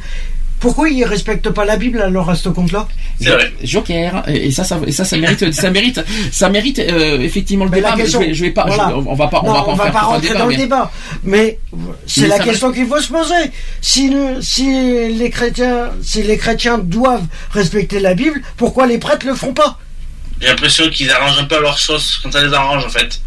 pourquoi 0.61 0.89
ils 0.89 1.05
respectent 1.05 1.51
pas 1.51 1.65
la 1.65 1.77
Bible 1.77 2.01
alors 2.01 2.29
à 2.31 2.35
ce 2.35 2.49
compte-là? 2.49 2.87
C'est 3.21 3.31
vrai. 3.31 3.53
Joker 3.63 4.25
et 4.29 4.47
et 4.47 4.51
ça 4.51 4.65
ça 4.65 4.79
et 4.87 4.93
ça 4.93 5.05
ça 5.05 5.17
mérite 5.17 5.53
ça 5.53 5.71
mérite 5.71 6.01
ça 6.33 6.49
mérite 6.51 6.79
euh, 6.79 7.21
effectivement 7.21 7.65
le 7.65 7.71
Mais 7.71 7.77
débat 7.79 7.91
la 7.91 7.97
mais 7.97 8.03
question- 8.03 8.21
je 8.23 8.27
vais, 8.27 8.35
je 8.35 8.45
vais 8.45 8.51
pas 8.51 8.67
je- 8.71 8.81
on 8.95 9.15
va 9.15 9.29
pas 9.29 9.41
on 9.45 9.47
Non, 9.47 9.75
va 9.75 9.91
pas 9.91 10.01
rentrer 10.01 10.29
débat, 10.29 10.39
dans 10.39 10.47
mais- 10.47 10.57
le 10.57 10.63
débat. 10.63 10.91
Mais 11.25 11.59
c'est 12.07 12.27
la 12.29 12.39
question 12.39 12.73
qu'il 12.73 12.87
faut 12.87 13.01
se 13.01 13.09
poser. 13.09 13.35
Si, 13.81 14.13
si 14.41 14.67
les 15.21 15.31
chrétiens, 15.31 15.91
si 16.03 16.23
les 16.23 16.37
chrétiens 16.39 16.79
doivent 16.79 17.25
respecter 17.53 18.01
la 18.01 18.15
Bible, 18.15 18.41
pourquoi 18.57 18.87
les 18.87 18.99
prêtres 18.99 19.27
le 19.27 19.35
font 19.35 19.53
pas? 19.53 19.79
J'ai 20.41 20.47
l'impression 20.49 20.89
qu'ils 20.91 21.11
arrangent 21.11 21.39
un 21.41 21.45
peu 21.45 21.57
à 21.57 21.61
leur 21.61 21.79
sauce 21.79 22.19
quand 22.23 22.31
ça 22.33 22.45
les 22.47 22.53
arrange 22.55 22.85
en 22.85 22.89
fait. 22.91 23.21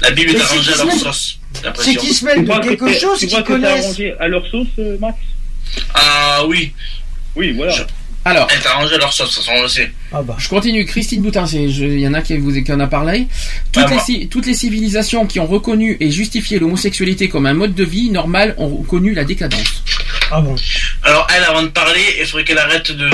La 0.00 0.10
Bible 0.10 0.30
est 0.34 0.40
arrangée 0.40 0.72
à 0.72 0.84
leur 0.84 0.92
sauce. 0.92 1.38
C'est 1.78 1.94
qu'ils 1.94 2.14
se 2.14 2.24
mêlent 2.24 2.44
de 2.44 2.52
quelque 2.68 2.92
chose 2.98 3.18
qu'ils 3.20 3.42
connaissent. 3.44 3.84
arrangé 3.84 4.14
à 4.18 4.28
leur 4.28 4.44
sauce, 4.48 4.66
Max? 5.00 5.16
Ah 5.94 6.42
oui. 6.46 6.72
Oui, 7.36 7.52
voilà. 7.52 7.74
Alors. 8.26 8.48
Elle 8.50 8.94
à 8.94 8.96
leur 8.98 9.12
sauce, 9.12 9.34
façon, 9.36 9.52
on 9.54 9.62
le 9.62 9.68
sait. 9.68 9.92
Ah 10.10 10.22
bah. 10.22 10.34
Je 10.38 10.48
continue. 10.48 10.86
Christine 10.86 11.20
Boutin, 11.20 11.46
c'est- 11.46 11.68
je- 11.68 11.84
il 11.84 12.00
y 12.00 12.08
en 12.08 12.14
a 12.14 12.22
qui 12.22 12.36
vous 12.38 12.52
qui 12.62 12.72
en 12.72 12.80
a 12.80 12.86
parlé. 12.86 13.26
Toutes, 13.70 13.82
Ah, 13.86 13.88
les, 13.90 13.94
moi. 13.96 14.04
ci- 14.04 14.28
toutes 14.28 14.46
les 14.46 14.54
civilisations 14.54 15.26
qui 15.26 15.40
ont 15.40 15.46
reconnu 15.46 15.98
et 16.00 16.10
justifié 16.10 16.58
l'homosexualité 16.58 17.28
comme 17.28 17.44
un 17.44 17.52
mode 17.52 17.74
de 17.74 17.84
vie 17.84 18.08
normal 18.10 18.54
ont 18.56 18.82
connu 18.84 19.12
la 19.12 19.24
décadence. 19.24 19.82
Ah 20.30 20.40
bon 20.40 20.54
Alors 21.02 21.26
elle, 21.36 21.44
avant 21.44 21.62
de 21.64 21.68
parler, 21.68 22.00
il 22.18 22.24
faudrait 22.24 22.44
qu'elle 22.44 22.56
arrête 22.58 22.90
de 22.92 23.10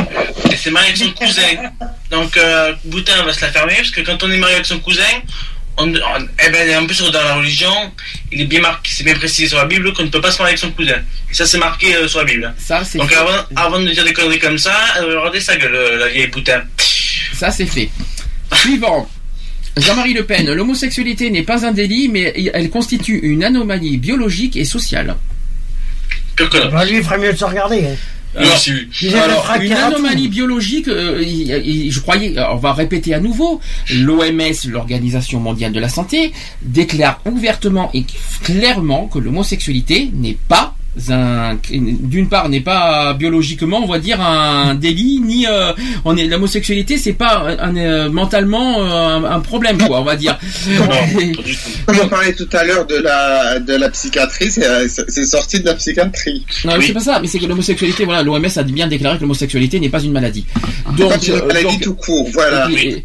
laisser 0.49 0.71
marier 0.71 0.91
avec 0.91 0.99
son 0.99 1.11
cousin. 1.13 1.43
Donc 2.13 2.37
euh, 2.37 2.73
Boutin 2.85 3.21
va 3.25 3.33
se 3.33 3.41
la 3.41 3.51
fermer 3.51 3.75
parce 3.79 3.91
que 3.91 4.03
quand 4.03 4.23
on 4.23 4.31
est 4.31 4.37
marié 4.39 4.55
avec 4.57 4.67
son 4.67 4.79
cousin, 4.79 5.03
on, 5.81 5.89
on- 5.95 6.29
eh 6.47 6.51
ben, 6.51 6.77
en 6.83 6.87
plus 6.87 7.01
dans 7.11 7.23
la 7.23 7.35
religion, 7.37 7.73
il 8.33 8.41
est 8.43 8.45
bien 8.47 8.61
marqué, 8.61 8.91
c'est 8.93 9.05
bien 9.05 9.15
précisé 9.15 9.49
sur 9.49 9.59
la 9.59 9.65
Bible 9.67 9.93
qu'on 9.93 10.05
ne 10.05 10.09
peut 10.09 10.21
pas 10.21 10.31
se 10.31 10.39
marier 10.39 10.53
avec 10.53 10.59
son 10.59 10.71
cousin. 10.73 11.01
Et 11.31 11.35
ça 11.35 11.47
c'est 11.47 11.59
marqué 11.59 11.95
euh, 11.97 12.07
sur 12.09 12.19
la 12.21 12.25
Bible. 12.27 12.55
Ça 12.59 12.85
c'est 12.85 12.99
Donc 12.99 13.09
fait. 13.11 13.17
avant, 13.17 13.39
avant 13.57 13.81
de 13.81 13.91
dire 13.91 14.05
des 14.05 14.13
conneries 14.13 14.39
comme 14.39 14.59
ça, 14.59 14.75
elle 14.99 15.07
va 15.07 15.19
regarder 15.21 15.41
sa 15.41 15.57
gueule, 15.57 15.75
euh, 15.75 15.97
la 15.99 16.09
vieille 16.09 16.27
Boutin. 16.29 16.63
Ça 17.35 17.51
c'est 17.51 17.67
fait. 17.67 17.91
Suivant. 18.55 19.09
Jean-Marie 19.77 20.15
Le 20.15 20.25
Pen, 20.27 20.53
l'homosexualité 20.53 21.31
n'est 21.31 21.45
pas 21.45 21.65
un 21.65 21.71
délit, 21.71 22.09
mais 22.09 22.35
elle 22.53 22.69
constitue 22.71 23.21
une 23.23 23.45
anomalie 23.45 23.99
biologique 23.99 24.57
et 24.57 24.65
sociale. 24.65 25.17
Pire 26.37 26.51
que. 26.51 26.69
Bah, 26.71 26.85
lui, 26.85 26.97
il 26.99 27.05
ferait 27.05 27.19
mieux 27.19 27.33
de 27.33 27.39
se 27.39 27.45
regarder. 27.45 27.87
hein. 27.87 27.97
Alors, 28.37 28.59
si. 28.59 28.73
Il 29.03 29.17
a 29.17 29.25
alors, 29.25 29.53
une 29.61 29.73
anomalie 29.73 30.29
biologique, 30.29 30.89
euh, 30.89 31.23
je 31.23 32.01
croyais, 32.01 32.37
alors, 32.37 32.55
on 32.55 32.59
va 32.59 32.73
répéter 32.73 33.13
à 33.15 33.21
nouveau, 33.21 33.61
l'OMS, 33.93 34.69
l'Organisation 34.69 35.41
mondiale 35.41 35.73
de 35.73 35.81
la 35.81 35.89
santé, 35.89 36.33
déclare 36.63 37.21
ouvertement 37.27 37.91
et 37.93 38.05
clairement 38.43 39.09
que 39.09 39.19
l'homosexualité 39.19 40.11
n'est 40.15 40.39
pas 40.49 40.75
d'une 40.97 42.29
part 42.29 42.49
n'est 42.49 42.61
pas 42.61 43.15
biologiquement 43.15 43.81
on 43.83 43.87
va 43.87 43.99
dire 44.01 44.21
un 44.21 44.75
délit 44.75 45.21
ni 45.21 45.47
euh, 45.47 45.73
on 46.05 46.17
est 46.17 46.27
l'homosexualité 46.27 46.99
c'est 46.99 47.13
pas 47.13 47.45
un, 47.47 47.59
un, 47.71 47.77
euh, 47.77 48.09
mentalement 48.11 48.83
euh, 48.83 49.19
un, 49.19 49.25
un 49.25 49.41
problème 49.41 49.79
quoi 49.87 50.01
on 50.01 50.05
va 50.05 50.17
dire 50.17 50.37
Comme 51.87 51.97
on 52.03 52.09
parlait 52.09 52.35
tout 52.35 52.49
à 52.53 52.65
l'heure 52.65 52.87
de 52.87 52.97
la, 52.97 53.59
de 53.61 53.75
la 53.75 53.89
psychiatrie, 53.91 54.51
c'est 54.51 55.25
sorti 55.25 55.61
de 55.61 55.67
la 55.67 55.75
psychiatrie. 55.75 56.45
Non, 56.65 56.73
mais 56.79 56.87
c'est 56.87 56.93
pas 56.93 57.01
ça, 57.01 57.19
mais 57.21 57.27
c'est 57.29 57.39
que 57.39 57.47
l'homosexualité, 57.47 58.05
voilà, 58.05 58.23
l'OMS 58.23 58.47
a 58.57 58.63
bien 58.63 58.87
déclaré 58.87 59.17
que 59.17 59.23
l'homosexualité 59.23 59.81
n'est 59.81 59.89
pas 59.89 60.01
une 60.03 60.13
maladie. 60.13 60.45
Donc, 60.97 61.11
Pas 61.11 61.27
une 61.27 61.47
maladie 61.47 61.65
donc- 61.65 61.81
tout 61.83 61.95
court, 61.95 62.29
voilà. 62.33 62.69
Et- 62.71 63.05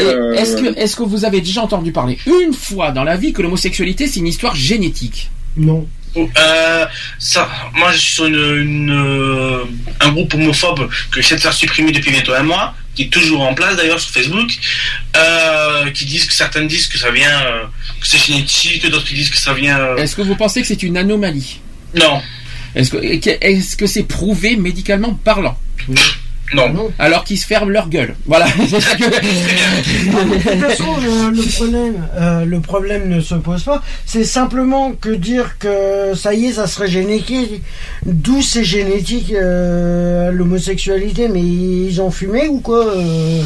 euh, 0.00 0.34
Est-ce 0.34 0.56
que, 0.56 0.78
est-ce 0.78 0.96
que 0.96 1.02
vous 1.02 1.24
avez 1.24 1.40
déjà 1.40 1.62
entendu 1.62 1.92
parler 1.92 2.18
une 2.26 2.52
fois 2.52 2.90
dans 2.90 3.04
la 3.04 3.16
vie 3.16 3.32
que 3.32 3.42
l'homosexualité 3.42 4.06
c'est 4.06 4.20
une 4.20 4.26
histoire 4.26 4.54
génétique? 4.54 5.30
Non. 5.56 5.86
Euh, 6.16 6.86
ça, 7.18 7.48
moi 7.74 7.92
je 7.92 7.98
suis 7.98 8.14
sur 8.14 8.26
une, 8.26 8.34
une, 8.34 8.90
euh, 8.90 9.64
un 10.00 10.10
groupe 10.10 10.34
homophobe 10.34 10.88
que 11.10 11.20
j'essaie 11.20 11.36
de 11.36 11.40
faire 11.40 11.52
supprimer 11.52 11.92
depuis 11.92 12.10
bientôt 12.10 12.34
un 12.34 12.42
mois, 12.42 12.74
qui 12.94 13.04
est 13.04 13.12
toujours 13.12 13.42
en 13.42 13.54
place 13.54 13.76
d'ailleurs 13.76 14.00
sur 14.00 14.12
Facebook. 14.12 14.50
Euh, 15.16 15.90
qui 15.90 16.04
disent 16.04 16.26
que 16.26 16.34
certains 16.34 16.64
disent 16.64 16.86
que 16.86 16.98
ça 16.98 17.10
vient, 17.10 17.40
euh, 17.42 17.64
que 18.00 18.06
c'est 18.06 18.18
génétique, 18.18 18.88
d'autres 18.88 19.04
qui 19.06 19.14
disent 19.14 19.30
que 19.30 19.36
ça 19.36 19.52
vient. 19.52 19.96
Est-ce 19.96 20.16
que 20.16 20.22
vous 20.22 20.36
pensez 20.36 20.60
que 20.60 20.66
c'est 20.66 20.82
une 20.82 20.96
anomalie? 20.96 21.60
Non. 21.94 22.20
Est-ce 22.74 22.90
que 22.90 22.98
est-ce 22.98 23.76
que 23.76 23.86
c'est 23.86 24.02
prouvé 24.02 24.56
médicalement 24.56 25.14
parlant? 25.14 25.58
Non. 26.54 26.90
Alors 26.98 27.24
qu'ils 27.24 27.38
se 27.38 27.46
ferment 27.46 27.70
leur 27.70 27.88
gueule. 27.88 28.14
Voilà. 28.26 28.46
C'est 28.68 28.80
ça 28.80 28.96
que- 28.96 29.04
De 29.08 30.34
toute 30.50 30.60
façon, 30.68 30.96
le, 31.02 31.30
le 31.30 31.42
problème, 31.42 32.06
euh, 32.16 32.44
le 32.44 32.60
problème 32.60 33.08
ne 33.08 33.20
se 33.20 33.34
pose 33.34 33.62
pas. 33.64 33.82
C'est 34.06 34.24
simplement 34.24 34.92
que 34.92 35.10
dire 35.10 35.56
que 35.58 36.14
ça 36.14 36.32
y 36.34 36.46
est, 36.46 36.52
ça 36.52 36.66
serait 36.66 36.88
génétique. 36.88 37.62
D'où 38.06 38.40
c'est 38.42 38.64
génétique 38.64 39.32
euh, 39.32 40.30
l'homosexualité 40.32 41.28
Mais 41.28 41.42
ils 41.42 42.00
ont 42.00 42.10
fumé 42.10 42.48
ou 42.48 42.60
quoi 42.60 42.86
euh 42.96 43.42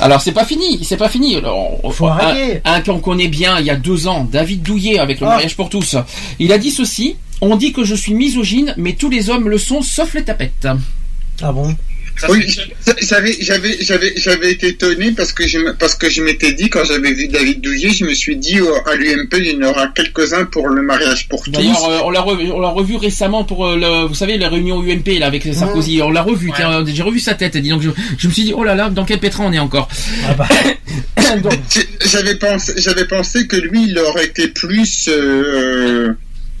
Alors 0.00 0.20
c'est 0.22 0.32
pas 0.32 0.44
fini, 0.44 0.84
c'est 0.84 0.96
pas 0.96 1.08
fini. 1.08 1.36
Alors, 1.36 1.84
on- 1.84 1.90
Faut 1.90 2.06
un- 2.06 2.12
arrêter. 2.12 2.60
Un, 2.64 2.80
qu'on 2.80 2.98
connaît 3.00 3.28
bien 3.28 3.58
il 3.60 3.66
y 3.66 3.70
a 3.70 3.76
deux 3.76 4.06
ans, 4.06 4.24
David 4.30 4.62
Douillet 4.62 4.98
avec 4.98 5.20
le 5.20 5.26
Ah. 5.26 5.30
mariage 5.30 5.56
pour 5.56 5.68
tous. 5.68 5.96
Il 6.38 6.52
a 6.52 6.58
dit 6.58 6.70
ceci 6.70 7.16
on 7.40 7.54
dit 7.54 7.72
que 7.72 7.84
je 7.84 7.94
suis 7.94 8.14
misogyne, 8.14 8.74
mais 8.76 8.94
tous 8.94 9.08
les 9.10 9.30
hommes 9.30 9.48
le 9.48 9.58
sont, 9.58 9.80
sauf 9.80 10.14
les 10.14 10.24
tapettes. 10.24 10.66
Ah 11.40 11.52
bon? 11.52 11.76
Oui, 12.28 12.44
j'avais, 13.02 13.32
j'avais, 13.40 13.76
j'avais, 13.80 14.12
j'avais 14.16 14.52
été 14.52 14.68
étonné 14.68 15.12
parce 15.12 15.32
que 15.32 15.46
je, 15.46 15.72
parce 15.72 15.94
que 15.94 16.08
je 16.10 16.22
m'étais 16.22 16.52
dit 16.52 16.68
quand 16.68 16.84
j'avais 16.84 17.12
vu 17.12 17.28
David 17.28 17.60
Douillet, 17.60 17.90
je 17.90 18.04
me 18.04 18.14
suis 18.14 18.36
dit 18.36 18.60
oh, 18.60 18.74
à 18.86 18.94
l'UMP 18.96 19.34
il 19.38 19.52
y 19.52 19.56
en 19.64 19.68
aura 19.68 19.88
quelques-uns 19.88 20.44
pour 20.46 20.68
le 20.68 20.82
mariage 20.82 21.28
pour 21.28 21.42
tous. 21.44 21.50
D'ailleurs, 21.50 21.84
euh, 21.84 22.00
on 22.04 22.10
l'a 22.10 22.20
revu, 22.20 22.50
on 22.50 22.60
l'a 22.60 22.68
revu 22.70 22.96
récemment 22.96 23.44
pour 23.44 23.66
euh, 23.66 23.76
le, 23.76 24.06
vous 24.06 24.14
savez, 24.14 24.36
la 24.38 24.48
réunion 24.48 24.82
UMP 24.82 25.18
là 25.18 25.26
avec 25.26 25.44
Sarkozy. 25.54 26.00
On 26.02 26.10
l'a 26.10 26.22
revu. 26.22 26.50
tiens, 26.56 26.84
J'ai 26.86 27.02
revu 27.02 27.20
sa 27.20 27.34
tête. 27.34 27.56
Dis 27.56 27.68
donc, 27.70 27.82
je, 27.82 27.90
je 28.18 28.28
me 28.28 28.32
suis 28.32 28.44
dit, 28.44 28.52
oh 28.54 28.64
là 28.64 28.74
là, 28.74 28.90
dans 28.90 29.04
quel 29.04 29.20
pétrin 29.20 29.44
on 29.46 29.52
est 29.52 29.58
encore 29.58 29.88
J'avais 32.04 32.36
pensé, 32.36 32.74
j'avais 32.76 33.06
pensé 33.06 33.46
que 33.46 33.56
lui 33.56 33.84
il 33.88 33.98
aurait 33.98 34.26
été 34.26 34.48
plus. 34.48 35.08
euh, 35.08 36.12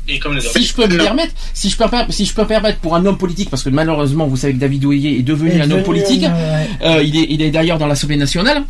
Et 0.08 0.18
comme 0.18 0.34
les 0.34 0.40
autres. 0.46 0.52
Si 0.58 0.64
je 0.64 0.74
peux 0.74 0.86
me 0.86 0.96
permettre, 0.96 1.34
si 1.52 1.68
je 1.70 1.76
peux, 1.76 1.88
per- 1.88 2.06
si 2.10 2.24
je 2.24 2.32
peux 2.34 2.46
permettre 2.46 2.78
pour 2.78 2.96
un 2.96 3.04
homme 3.04 3.18
politique, 3.18 3.50
parce 3.50 3.62
que 3.62 3.68
malheureusement, 3.68 4.26
vous 4.26 4.36
savez 4.38 4.54
que 4.54 4.58
David 4.58 4.80
Douillet 4.80 5.18
est 5.18 5.22
devenu 5.22 5.60
un 5.60 5.70
homme 5.70 5.82
politique. 5.82 6.22
ouais. 6.22 6.68
Euh, 6.82 7.02
il 7.02 7.16
est, 7.16 7.26
il 7.28 7.42
est 7.42 7.50
d'ailleurs 7.50 7.78
dans 7.78 7.86
l'Assemblée 7.86 8.16
nationale. 8.16 8.64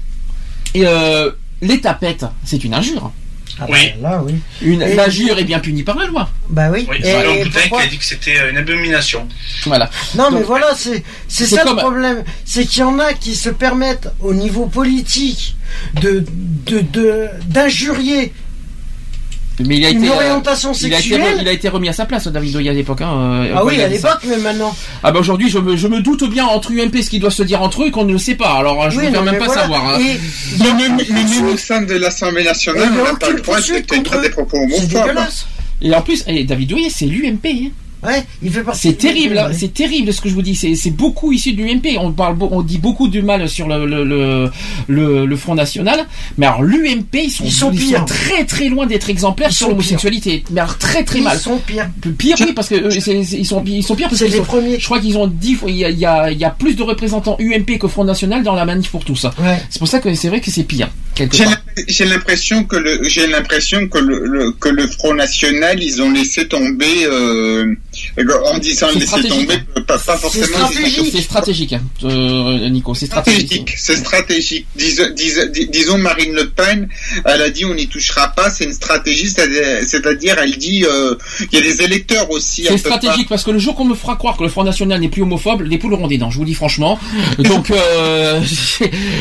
Et 0.74 0.82
euh, 0.86 1.30
les 1.62 1.80
tapettes, 1.80 2.24
c'est 2.44 2.62
une 2.64 2.74
injure. 2.74 3.12
Ah 3.60 3.66
bah, 3.68 3.76
là, 4.00 4.22
oui. 4.24 4.34
Une 4.62 4.82
Et- 4.82 4.94
l'injure 4.94 5.36
est 5.38 5.44
bien 5.44 5.58
punie 5.58 5.82
par 5.82 5.96
la 5.96 6.06
loi. 6.06 6.28
Bah 6.48 6.70
oui. 6.72 6.86
Oui, 6.88 6.96
Et- 7.02 7.40
et 7.40 7.44
pourquoi 7.50 7.82
a 7.82 7.86
dit 7.86 7.98
que 7.98 8.04
c'était 8.04 8.36
euh, 8.38 8.50
une 8.52 8.56
abomination. 8.58 9.26
Voilà. 9.66 9.90
Non, 10.16 10.30
mais 10.30 10.42
voilà, 10.42 10.68
c'est 10.76 11.02
c'est 11.26 11.44
C'est 11.46 11.56
ça 11.56 11.62
comme- 11.64 11.76
le 11.76 11.82
problème. 11.82 12.24
C'est 12.44 12.64
qu'il 12.66 12.80
y 12.80 12.84
en 12.84 12.98
a 13.00 13.14
qui 13.14 13.34
se 13.34 13.48
permettent, 13.50 14.10
au 14.20 14.32
niveau 14.32 14.66
politique, 14.66 15.56
de 16.00 16.24
de 16.66 16.80
de- 16.92 17.28
d'injurier 17.46 18.32
Mais 19.64 19.76
il 19.78 19.84
a 19.84 19.90
Une 19.90 20.04
été, 20.04 20.12
euh, 20.12 20.16
orientation 20.16 20.72
il 20.72 20.94
a 20.94 20.98
été, 20.98 21.08
sexuelle 21.08 21.38
il 21.40 21.48
a 21.48 21.52
été 21.52 21.68
remis 21.68 21.88
à 21.88 21.92
sa 21.92 22.06
place, 22.06 22.28
David 22.28 22.52
Douillet 22.52 22.70
à 22.70 22.74
l'époque. 22.74 23.00
hein, 23.00 23.12
euh, 23.42 23.54
Ah 23.56 23.64
oui, 23.64 23.80
à 23.82 23.88
l'époque, 23.88 24.20
mais 24.26 24.36
maintenant. 24.36 24.74
Ah 25.02 25.10
bah 25.12 25.18
aujourd'hui, 25.20 25.50
je 25.50 25.58
me, 25.58 25.76
je 25.76 25.88
me 25.88 26.00
doute 26.00 26.28
bien 26.30 26.46
entre 26.46 26.70
UMP 26.72 27.02
ce 27.02 27.10
qu'ils 27.10 27.20
doivent 27.20 27.32
se 27.32 27.42
dire 27.42 27.60
entre 27.62 27.82
eux 27.82 27.86
et 27.88 27.90
qu'on 27.90 28.04
ne 28.04 28.12
le 28.12 28.18
sait 28.18 28.34
pas. 28.36 28.52
Alors 28.52 28.90
je 28.90 28.98
Oui, 28.98 29.06
ne 29.06 29.10
non, 29.10 29.22
préfère 29.22 29.24
même 29.24 29.32
mais 29.34 29.38
pas 29.40 29.46
voilà. 29.46 29.62
savoir. 29.62 29.88
hein. 29.94 29.98
Et- 30.00 30.20
Mais 30.60 30.72
même, 30.74 30.96
mais 30.96 31.14
même 31.14 31.46
au 31.48 31.56
sein 31.56 31.82
de 31.82 31.94
l'Assemblée 31.94 32.44
nationale, 32.44 32.88
on 33.00 33.04
n'a 33.04 33.14
pas 33.14 33.30
le 33.30 33.40
droit 33.40 33.60
de 33.60 34.20
des 34.22 34.30
propos 34.30 34.56
C'est 34.68 34.74
homophobes. 34.76 34.88
dégueulasse. 34.88 35.46
Et 35.82 35.94
en 35.94 36.02
plus, 36.02 36.24
eh, 36.26 36.44
David 36.44 36.68
Douillet, 36.68 36.90
c'est 36.90 37.06
l'UMP. 37.06 37.46
Hein. 37.46 37.70
Ouais, 38.04 38.24
il 38.42 38.52
fait 38.52 38.62
partie. 38.62 38.80
C'est 38.88 38.94
terrible, 38.94 39.36
hein, 39.38 39.50
c'est 39.52 39.74
terrible 39.74 40.12
ce 40.12 40.20
que 40.20 40.28
je 40.28 40.34
vous 40.34 40.42
dis. 40.42 40.54
C'est 40.54 40.90
beaucoup 40.90 41.32
issu 41.32 41.52
de 41.52 41.62
l'UMP. 41.62 41.96
On 41.98 42.12
parle, 42.12 42.36
on 42.40 42.62
dit 42.62 42.78
beaucoup 42.78 43.08
du 43.08 43.22
mal 43.22 43.48
sur 43.48 43.66
le 43.68 43.86
le, 43.86 44.04
le, 44.04 44.50
le- 44.86 45.26
le 45.26 45.36
Front 45.36 45.54
National, 45.56 46.06
mais 46.36 46.46
alors 46.46 46.62
l'UMP 46.62 47.14
ils 47.14 47.30
sont 47.30 47.44
Ils 47.44 47.50
sont 47.52 47.70
pires. 47.72 48.04
très 48.04 48.44
très 48.44 48.68
loin 48.68 48.86
d'être 48.86 49.10
exemplaires 49.10 49.48
Ils 49.50 49.54
sur 49.54 49.66
sont 49.66 49.70
l'homosexualité. 49.70 50.44
Mais 50.50 50.60
alors 50.60 50.78
très 50.78 51.02
très 51.04 51.18
Ils 51.18 51.24
mal. 51.24 51.38
sont 51.38 51.58
pires. 51.58 51.88
Pire 52.16 52.36
oui 52.40 52.52
parce 52.54 52.68
que 52.68 52.94
ils 52.94 53.44
sont 53.46 53.64
ils 53.66 53.82
sont 53.82 53.94
pires 53.96 54.08
parce 54.08 54.18
C'est 54.18 54.26
qu'ils 54.26 54.34
les 54.34 54.38
sont- 54.38 54.44
premiers. 54.44 54.78
Je 54.78 54.84
crois 54.84 55.00
qu'ils 55.00 55.18
ont 55.18 55.26
dit 55.26 55.56
il 55.66 55.76
y 55.76 55.84
a, 55.84 55.90
il 55.90 55.98
y 55.98 56.06
a 56.06 56.30
il 56.30 56.38
y 56.38 56.44
a 56.44 56.50
plus 56.50 56.74
de 56.76 56.82
représentants 56.82 57.36
UMP 57.40 57.78
que 57.78 57.88
Front 57.88 58.04
National 58.04 58.42
dans 58.42 58.54
la 58.54 58.64
manif 58.64 58.90
pour 58.90 59.04
tous. 59.04 59.24
Ouais. 59.24 59.60
C'est 59.70 59.78
pour 59.80 59.88
ça 59.88 59.98
que 59.98 60.14
c'est 60.14 60.28
vrai 60.28 60.40
que 60.40 60.50
c'est 60.50 60.62
pire 60.64 60.88
J'ai 61.88 62.04
l'impression 62.04 62.64
que 62.64 62.76
le 62.76 63.02
j'ai 63.08 63.26
l'impression 63.26 63.88
que 63.88 63.98
le, 63.98 64.24
le- 64.24 64.52
que 64.52 64.68
le 64.68 64.86
Front 64.86 65.14
National 65.14 65.82
ils 65.82 66.00
ont 66.02 66.10
laissé 66.10 66.46
tomber 66.48 67.04
euh, 67.04 67.74
en 68.44 68.58
disant 68.58 68.88
C'est 68.88 68.94
laisser 68.94 69.06
stratégique. 69.06 69.48
tomber 69.48 69.58
pas, 69.86 69.98
pas 69.98 70.16
forcément 70.16 70.46
C'est 71.10 71.20
stratégique, 71.22 71.72
hein, 71.72 71.82
euh, 72.04 72.68
Nico. 72.68 72.94
C'est 72.94 73.06
stratégique. 73.06 73.74
C'est 73.76 73.96
stratégique. 73.96 74.66
Dis- 74.76 74.96
dis- 75.14 75.32
dis- 75.52 75.68
disons 75.68 75.98
Marine 75.98 76.32
Le 76.34 76.48
Pen, 76.50 76.88
elle 77.24 77.42
a 77.42 77.50
dit 77.50 77.64
on 77.64 77.74
n'y 77.74 77.86
touchera 77.88 78.28
pas. 78.28 78.50
C'est 78.50 78.64
une 78.64 78.72
stratégie, 78.72 79.28
c'est-à-dire 79.28 80.36
elle 80.42 80.56
dit 80.58 80.84
euh, 80.84 81.14
il 81.52 81.58
y 81.58 81.62
a 81.62 81.62
des 81.62 81.82
électeurs 81.82 82.30
aussi. 82.30 82.64
C'est 82.68 82.78
stratégique 82.78 83.28
parce 83.28 83.44
que 83.44 83.50
le 83.50 83.58
jour 83.58 83.74
qu'on 83.74 83.84
me 83.84 83.94
fera 83.94 84.16
croire 84.16 84.36
que 84.36 84.42
le 84.42 84.48
Front 84.48 84.64
National 84.64 85.00
n'est 85.00 85.08
plus 85.08 85.22
homophobe, 85.22 85.62
les 85.62 85.78
poules 85.78 85.94
auront 85.94 86.08
des 86.08 86.18
dents. 86.18 86.30
Je 86.30 86.36
vous 86.36 86.42
le 86.42 86.48
dis 86.48 86.54
franchement. 86.54 86.98
Donc, 87.38 87.70
euh, 87.70 88.40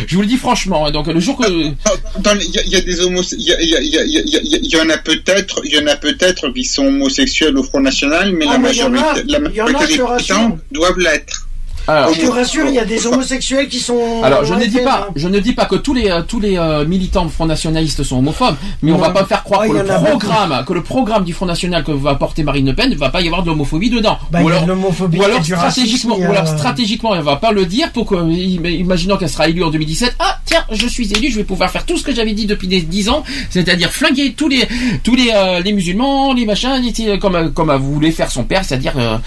je 0.08 0.16
vous 0.16 0.22
le 0.22 0.28
dis 0.28 0.38
franchement. 0.38 0.90
Donc, 0.92 1.08
le 1.08 1.20
jour 1.20 1.38
que 1.38 1.48
Il 1.48 2.54
y, 2.54 2.58
a- 2.58 2.64
il 2.66 2.72
y 2.72 2.76
a 2.76 2.82
des 2.82 3.00
homos, 3.02 3.22
il 3.38 4.70
y, 4.72 4.78
en 4.78 4.90
a 4.90 4.98
peut-être, 4.98 5.62
il 5.66 5.72
y 5.74 5.80
en 5.80 5.88
a 5.88 5.96
peut-être 5.96 6.50
qui 6.50 6.64
sont 6.66 6.86
homosexuels 6.88 7.58
au 7.58 7.64
Front 7.64 7.80
National, 7.82 8.32
mais 8.34 8.46
Ah, 8.50 8.58
la 8.58 8.72
il 8.72 8.84
y 8.96 9.00
en 9.00 9.04
a, 9.04 9.20
il 9.50 9.56
y 9.56 9.62
en 9.62 9.68
a, 9.68 9.72
majorité 9.72 9.94
je 9.94 9.98
te 9.98 9.98
des 9.98 10.08
rassure. 10.08 10.36
militants 10.38 10.60
doivent 10.72 11.00
l'être. 11.00 11.47
Alors, 11.88 12.14
Je 12.14 12.20
te 12.20 12.26
rassure, 12.28 12.66
il 12.68 12.74
y 12.76 12.80
a 12.80 12.86
des 12.86 13.06
homosexuels 13.08 13.70
qui 13.70 13.80
sont. 13.80 14.22
Alors, 14.24 14.44
je 14.44 14.54
ne 14.54 14.66
dis 14.66 14.80
pas, 14.80 15.08
je 15.16 15.28
ne 15.28 15.40
dis 15.40 15.54
pas 15.54 15.66
que 15.66 15.76
tous 15.76 15.94
les 15.94 16.10
euh, 16.10 16.22
tous 16.22 16.40
les 16.40 16.58
euh, 16.58 16.86
militants 16.86 17.28
Front 17.30 17.46
Nationalistes 17.46 18.04
sont 18.04 18.18
homophobes, 18.18 18.56
mais 18.82 18.92
on 18.92 18.98
va 18.98 19.12
pas 19.12 19.24
faire 19.26 19.44
croire 19.44 19.62
Ah, 19.64 19.68
que 19.68 19.74
le 19.74 19.84
programme, 19.84 20.66
que 20.66 20.74
le 20.74 20.84
programme 20.84 21.24
du 21.24 21.34
Front 21.34 21.46
National 21.46 21.84
que 21.84 21.92
va 21.92 22.16
porter 22.16 22.44
Marine 22.44 22.66
Le 22.66 22.76
Pen 22.76 22.90
ne 22.90 22.96
va 22.96 23.10
pas 23.10 23.22
y 23.22 23.28
avoir 23.28 23.44
de 23.44 23.48
l'homophobie 23.48 23.90
dedans. 23.90 24.18
Ou 24.34 25.24
alors 25.24 25.44
stratégiquement, 25.44 26.18
ou 26.18 26.24
alors 26.24 26.48
stratégiquement, 26.48 27.16
elle 27.16 27.22
va 27.22 27.38
pas 27.38 27.52
le 27.52 27.66
dire 27.66 27.92
pour 27.94 28.06
que, 28.06 28.16
imaginons 28.16 29.16
qu'elle 29.18 29.30
sera 29.30 29.48
élue 29.48 29.64
en 29.64 29.70
2017. 29.70 30.16
Ah, 30.20 30.40
tiens, 30.46 30.64
je 30.72 30.88
suis 30.88 31.12
élu, 31.14 31.32
je 31.32 31.38
vais 31.38 31.44
pouvoir 31.46 31.72
faire 31.72 31.86
tout 31.86 31.98
ce 31.98 32.04
que 32.04 32.14
j'avais 32.14 32.34
dit 32.34 32.46
depuis 32.46 32.68
des 32.68 32.82
10 32.82 33.10
ans, 33.10 33.24
c'est-à-dire 33.50 33.92
flinguer 33.92 34.34
tous 34.34 34.50
les 34.50 34.68
tous 35.04 35.16
les 35.16 35.32
euh, 35.34 35.62
les 35.62 35.72
musulmans, 35.72 36.34
les 36.34 36.46
machins, 36.46 36.82
comme 37.22 37.52
comme 37.54 37.70
a 37.70 37.78
voulu 37.78 38.12
faire 38.12 38.30
son 38.30 38.44
père, 38.44 38.66
c'est-à-dire 38.66 38.94
euh, 38.98 39.18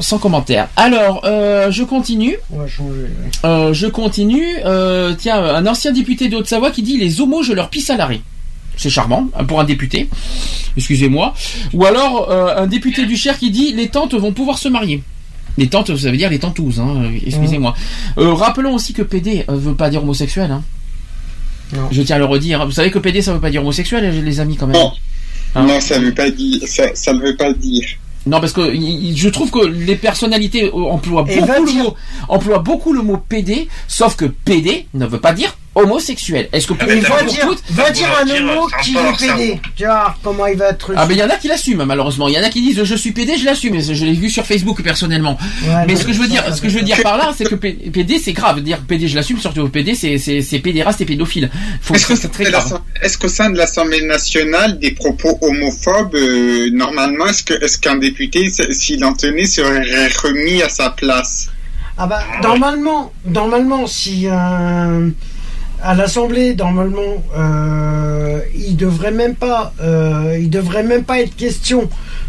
sans 0.00 0.18
commentaire. 0.18 0.68
Alors, 0.76 1.22
euh, 1.24 1.70
je 1.70 1.82
continue. 1.82 2.36
On 2.52 2.58
va 2.58 2.66
changer. 2.66 3.06
Euh, 3.44 3.72
je 3.72 3.86
continue. 3.86 4.46
Euh, 4.64 5.14
tiens, 5.16 5.42
un 5.42 5.66
ancien 5.66 5.92
député 5.92 6.28
de 6.28 6.36
Haute-Savoie 6.36 6.70
qui 6.70 6.82
dit 6.82 6.96
les 6.98 7.20
homos, 7.20 7.42
je 7.42 7.52
leur 7.52 7.70
pisse 7.70 7.90
à 7.90 7.96
l'arrêt. 7.96 8.20
C'est 8.76 8.90
charmant 8.90 9.28
hein, 9.34 9.44
pour 9.44 9.60
un 9.60 9.64
député. 9.64 10.08
Excusez-moi. 10.76 11.34
Ou 11.74 11.84
alors 11.84 12.30
euh, 12.30 12.62
un 12.62 12.66
député 12.66 13.04
du 13.04 13.16
Cher 13.16 13.38
qui 13.38 13.50
dit 13.50 13.72
les 13.72 13.88
tantes 13.88 14.14
vont 14.14 14.32
pouvoir 14.32 14.58
se 14.58 14.68
marier. 14.68 15.02
Les 15.58 15.68
tantes, 15.68 15.94
ça 15.96 16.10
veut 16.10 16.16
dire 16.16 16.30
les 16.30 16.38
tantouzes. 16.38 16.80
Hein, 16.80 17.02
euh, 17.04 17.18
excusez-moi. 17.26 17.74
Euh, 18.16 18.32
rappelons 18.32 18.74
aussi 18.74 18.94
que 18.94 19.02
PD 19.02 19.44
euh, 19.50 19.56
veut 19.56 19.74
pas 19.74 19.90
dire 19.90 20.02
homosexuel. 20.02 20.50
Hein. 20.50 20.62
Non. 21.74 21.88
Je 21.90 22.02
tiens 22.02 22.16
à 22.16 22.18
le 22.18 22.24
redire. 22.24 22.64
Vous 22.64 22.72
savez 22.72 22.90
que 22.90 22.98
PD 22.98 23.20
ça 23.20 23.34
veut 23.34 23.40
pas 23.40 23.50
dire 23.50 23.60
homosexuel, 23.60 24.24
les 24.24 24.40
amis 24.40 24.56
quand 24.56 24.66
même. 24.66 24.76
Non, 24.76 24.92
Hein 25.54 25.66
non, 25.66 25.80
ça 25.80 25.98
veut 25.98 26.14
pas 26.14 26.30
dire, 26.30 26.60
ça, 26.66 26.94
ça 26.94 27.12
ne 27.12 27.20
veut 27.20 27.36
pas 27.36 27.52
dire. 27.52 27.84
Non, 28.26 28.40
parce 28.40 28.52
que 28.52 28.72
je 28.74 29.28
trouve 29.28 29.50
que 29.50 29.66
les 29.66 29.96
personnalités 29.96 30.64
euh, 30.66 30.90
emploient 30.90 31.24
Et 31.28 31.40
va 31.40 31.58
beaucoup, 31.58 31.64
le 31.66 31.72
mot, 31.82 31.94
emploient 32.28 32.58
beaucoup 32.58 32.92
le 32.92 33.02
mot 33.02 33.16
PD, 33.16 33.68
sauf 33.88 34.16
que 34.16 34.26
PD 34.26 34.86
ne 34.94 35.06
veut 35.06 35.20
pas 35.20 35.32
dire 35.32 35.56
homosexuel. 35.82 36.48
Est-ce 36.52 36.66
que 36.66 36.72
pour 36.74 36.88
Et 36.90 36.96
une 36.96 37.02
fois 37.02 37.16
va 37.16 37.22
pour 37.24 37.32
dire, 37.32 37.46
toutes- 37.46 37.62
va 37.70 37.90
dire 37.90 38.08
un 38.22 38.28
homo 38.30 38.68
qui 38.82 38.96
est 38.96 39.18
pédé. 39.28 39.60
Tu 39.76 39.84
voir 39.84 40.18
comment 40.22 40.46
il 40.46 40.56
va 40.56 40.70
être. 40.70 40.92
Ah, 40.96 41.06
mais 41.08 41.14
il 41.14 41.18
y 41.18 41.22
en 41.22 41.28
a 41.30 41.36
qui 41.36 41.48
l'assument, 41.48 41.86
malheureusement. 41.86 42.28
Il 42.28 42.34
y 42.34 42.38
en 42.38 42.42
a 42.42 42.48
qui 42.48 42.60
disent 42.62 42.82
je 42.84 42.94
suis 42.94 43.12
PD, 43.12 43.36
je 43.38 43.44
l'assume. 43.44 43.80
Je 43.80 44.04
l'ai 44.04 44.12
vu 44.12 44.30
sur 44.30 44.44
Facebook 44.46 44.82
personnellement. 44.82 45.38
Ouais, 45.64 45.84
mais 45.86 45.96
ce 45.96 46.04
que 46.04 46.12
je 46.12 46.18
veux 46.18 46.28
dire, 46.28 46.44
ce 46.54 46.60
que 46.60 46.68
je 46.68 46.76
veux 46.78 46.84
dire 46.84 47.00
par 47.02 47.16
là, 47.16 47.32
c'est 47.36 47.44
que 47.44 47.54
P- 47.54 47.72
PD 47.92 48.18
c'est 48.18 48.32
grave. 48.32 48.60
Dire 48.62 48.78
PD, 48.78 49.08
je 49.08 49.16
l'assume, 49.16 49.38
surtout 49.38 49.68
PD, 49.68 49.94
c'est 49.94 50.18
c'est 50.18 50.42
c'est 50.42 50.58
pédéraste 50.58 51.00
et 51.00 51.04
pédophile. 51.04 51.50
Est-ce 51.94 52.06
que 52.06 52.16
c'est 52.16 52.28
très 52.28 52.44
c'est 52.44 52.50
grave. 52.50 52.62
l'Assemblée- 52.64 52.84
Est-ce 53.02 53.18
qu'au 53.18 53.28
sein 53.28 53.50
de 53.50 53.56
l'Assemblée 53.58 54.02
nationale, 54.06 54.78
des 54.78 54.90
propos 54.92 55.38
homophobes, 55.40 56.14
euh, 56.14 56.68
normalement, 56.72 57.26
est-ce 57.26 57.42
que 57.42 57.54
est-ce 57.64 57.78
qu'un 57.78 57.96
député, 57.96 58.48
s'il 58.70 59.04
en 59.04 59.12
tenait, 59.14 59.46
serait 59.46 60.08
remis 60.22 60.62
à 60.62 60.68
sa 60.68 60.90
place? 60.90 61.48
Ah 62.02 62.06
bah 62.06 62.22
normalement, 62.42 63.12
normalement 63.26 63.86
si 63.86 64.26
euh, 64.26 65.10
à 65.82 65.94
l'Assemblée 65.94 66.54
normalement 66.54 67.22
euh, 67.36 68.40
il 68.54 68.76
devrait 68.76 69.14
euh, 69.82 70.46
devrait 70.46 70.82
même 70.82 71.04
pas 71.04 71.20
être 71.20 71.34
question 71.36 71.88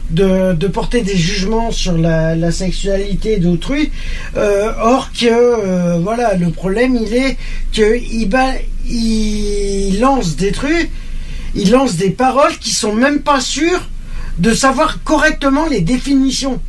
de, 0.10 0.54
porter 0.68 1.02
des 1.02 1.16
jugements 1.16 1.72
sur 1.72 1.98
la, 1.98 2.52
sexualité 2.52 3.38
d'autrui. 3.38 3.92
Euh, 4.36 4.74
or 4.82 5.10
que 5.14 5.98
voilà 6.00 6.36
le 6.36 6.50
problème 6.50 6.96
il 6.96 7.14
est 7.14 7.38
que 7.74 7.98
il 8.90 10.00
lance 10.00 10.36
des 10.36 10.52
trucs, 10.52 10.90
il 11.56 11.72
lance 11.72 11.96
des 11.96 12.10
paroles 12.10 12.58
qui 12.60 12.72
sont 12.72 12.94
même 12.94 13.22
pas 13.22 13.40
sûres 13.40 13.88
de 14.40 14.54
savoir 14.54 15.04
correctement 15.04 15.68
les 15.68 15.82
définitions. 15.82 16.60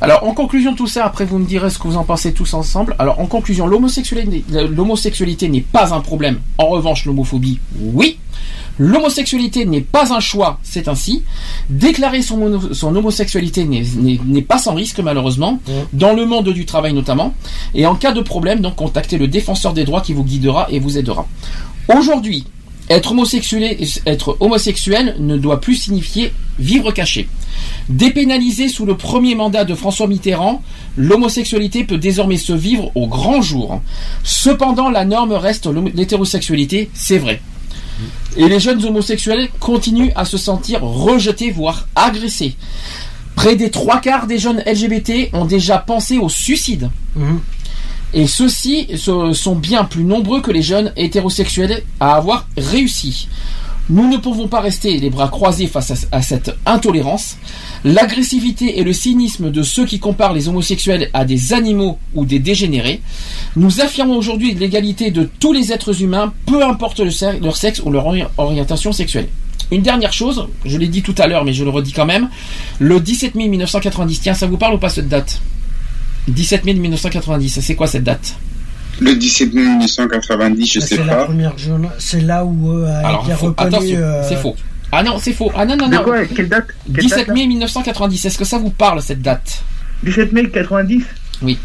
Alors, 0.00 0.24
en 0.24 0.34
conclusion 0.34 0.72
de 0.72 0.76
tout 0.76 0.86
ça, 0.86 1.06
après 1.06 1.24
vous 1.24 1.38
me 1.38 1.46
direz 1.46 1.70
ce 1.70 1.78
que 1.78 1.88
vous 1.88 1.96
en 1.96 2.04
pensez 2.04 2.32
tous 2.34 2.52
ensemble. 2.54 2.94
Alors, 2.98 3.18
en 3.18 3.26
conclusion, 3.26 3.66
l'homosexualité 3.66 5.48
n'est 5.48 5.60
pas 5.62 5.94
un 5.94 6.00
problème. 6.00 6.38
En 6.58 6.66
revanche, 6.68 7.06
l'homophobie, 7.06 7.58
oui. 7.80 8.18
L'homosexualité 8.78 9.64
n'est 9.64 9.80
pas 9.80 10.12
un 10.12 10.20
choix, 10.20 10.58
c'est 10.62 10.86
ainsi. 10.88 11.22
Déclarer 11.70 12.20
son, 12.20 12.42
homosexualité 12.94 13.64
n'est- 13.64 14.42
pas 14.42 14.58
sans 14.58 14.74
risque, 14.74 15.00
malheureusement, 15.00 15.60
dans 15.94 16.12
le 16.12 16.26
monde 16.26 16.50
du 16.50 16.66
travail 16.66 16.92
notamment. 16.92 17.32
Et 17.74 17.86
en 17.86 17.94
cas 17.94 18.12
de 18.12 18.20
problème, 18.20 18.60
donc, 18.60 18.76
contactez 18.76 19.16
le 19.16 19.28
défenseur 19.28 19.72
des 19.72 19.84
droits 19.84 20.02
qui 20.02 20.12
vous 20.12 20.24
guidera 20.24 20.66
et 20.70 20.78
vous 20.78 20.98
aidera. 20.98 21.26
Aujourd'hui, 21.96 22.46
être 22.88 23.12
homosexuel, 24.40 25.16
ne 25.18 25.36
doit 25.36 25.60
plus 25.60 25.74
signifier 25.74 26.32
vivre 26.58 26.92
caché. 26.92 27.28
Dépénalisé 27.88 28.68
sous 28.68 28.86
le 28.86 28.96
premier 28.96 29.34
mandat 29.34 29.64
de 29.64 29.74
François 29.74 30.06
Mitterrand, 30.06 30.62
l'homosexualité 30.96 31.84
peut 31.84 31.98
désormais 31.98 32.36
se 32.36 32.52
vivre 32.52 32.90
au 32.94 33.06
grand 33.06 33.42
jour. 33.42 33.80
Cependant, 34.22 34.90
la 34.90 35.04
norme 35.04 35.32
reste 35.32 35.68
l'hétérosexualité, 35.94 36.90
c'est 36.94 37.18
vrai. 37.18 37.40
Et 38.36 38.48
les 38.48 38.60
jeunes 38.60 38.84
homosexuels 38.84 39.48
continuent 39.58 40.12
à 40.14 40.24
se 40.24 40.36
sentir 40.36 40.82
rejetés, 40.82 41.50
voire 41.50 41.88
agressés. 41.94 42.54
Près 43.34 43.56
des 43.56 43.70
trois 43.70 44.00
quarts 44.00 44.26
des 44.26 44.38
jeunes 44.38 44.62
LGBT 44.66 45.30
ont 45.32 45.44
déjà 45.44 45.78
pensé 45.78 46.18
au 46.18 46.28
suicide. 46.28 46.90
Et 48.14 48.26
ceux-ci 48.26 48.88
sont 48.96 49.56
bien 49.56 49.84
plus 49.84 50.04
nombreux 50.04 50.40
que 50.40 50.50
les 50.50 50.62
jeunes 50.62 50.92
hétérosexuels 50.96 51.82
à 52.00 52.14
avoir 52.14 52.46
réussi. 52.56 53.28
Nous 53.88 54.08
ne 54.10 54.16
pouvons 54.16 54.48
pas 54.48 54.60
rester 54.60 54.98
les 54.98 55.10
bras 55.10 55.28
croisés 55.28 55.68
face 55.68 56.06
à, 56.10 56.20
cette 56.22 56.56
intolérance. 56.66 57.36
L'agressivité 57.84 58.80
et 58.80 58.84
le 58.84 58.92
cynisme 58.92 59.50
de 59.52 59.62
ceux 59.62 59.86
qui 59.86 60.00
comparent 60.00 60.32
les 60.32 60.48
homosexuels 60.48 61.08
à 61.14 61.24
des 61.24 61.52
animaux 61.52 61.98
ou 62.14 62.24
des 62.24 62.40
dégénérés. 62.40 63.00
Nous 63.54 63.80
affirmons 63.80 64.16
aujourd'hui 64.16 64.54
l'égalité 64.54 65.12
de 65.12 65.28
tous 65.38 65.52
les 65.52 65.72
êtres 65.72 66.02
humains, 66.02 66.32
peu 66.46 66.64
importe 66.64 67.00
leur 67.00 67.56
sexe 67.56 67.80
ou 67.84 67.90
leur 67.90 68.06
ori- 68.06 68.24
orientation 68.38 68.90
sexuelle. 68.90 69.28
Une 69.70 69.82
dernière 69.82 70.12
chose, 70.12 70.48
je 70.64 70.78
l'ai 70.78 70.88
dit 70.88 71.02
tout 71.02 71.14
à 71.18 71.28
l'heure, 71.28 71.44
mais 71.44 71.52
je 71.52 71.62
le 71.62 71.70
redis 71.70 71.92
quand 71.92 72.06
même. 72.06 72.28
Le 72.80 72.98
17 72.98 73.36
mai 73.36 73.46
1990, 73.48 74.20
tiens, 74.20 74.34
ça 74.34 74.46
vous 74.48 74.56
parle 74.58 74.74
ou 74.74 74.78
pas 74.78 74.88
cette 74.90 75.08
date? 75.08 75.40
17 76.28 76.64
mai 76.64 76.74
1990, 76.74 77.60
c'est 77.60 77.74
quoi 77.74 77.86
cette 77.86 78.04
date? 78.04 78.34
Le 79.00 79.14
17 79.14 79.52
mai 79.54 79.62
1990, 79.62 80.66
je 80.72 80.80
Bah, 80.80 80.86
sais 80.86 80.96
c'est 80.96 81.04
la 81.04 81.14
pas. 81.16 81.24
première 81.24 81.56
journée. 81.58 81.88
C'est 81.98 82.20
là 82.22 82.44
où 82.44 82.72
euh, 82.72 82.86
a 82.86 83.06
Alors, 83.08 83.24
été 83.26 83.34
faux. 83.36 83.46
reconnu. 83.48 83.68
attention, 83.68 83.96
euh, 83.98 84.22
c'est 84.28 84.36
faux. 84.36 84.56
Ah 84.92 85.02
non, 85.02 85.18
c'est 85.20 85.32
faux. 85.32 85.50
Ah 85.54 85.66
non, 85.66 85.76
non, 85.76 85.88
De 85.88 85.96
non. 85.96 86.02
quoi? 86.04 86.24
Quelle 86.26 86.48
date? 86.48 86.68
Quelle 86.86 87.02
17 87.04 87.18
date, 87.18 87.28
là? 87.28 87.34
mai 87.34 87.46
1990, 87.46 88.24
est-ce 88.24 88.38
que 88.38 88.44
ça 88.44 88.58
vous 88.58 88.70
parle 88.70 89.02
cette 89.02 89.20
date? 89.20 89.62
17 90.04 90.32
mai 90.32 90.48
90 90.48 91.02
Oui. 91.42 91.58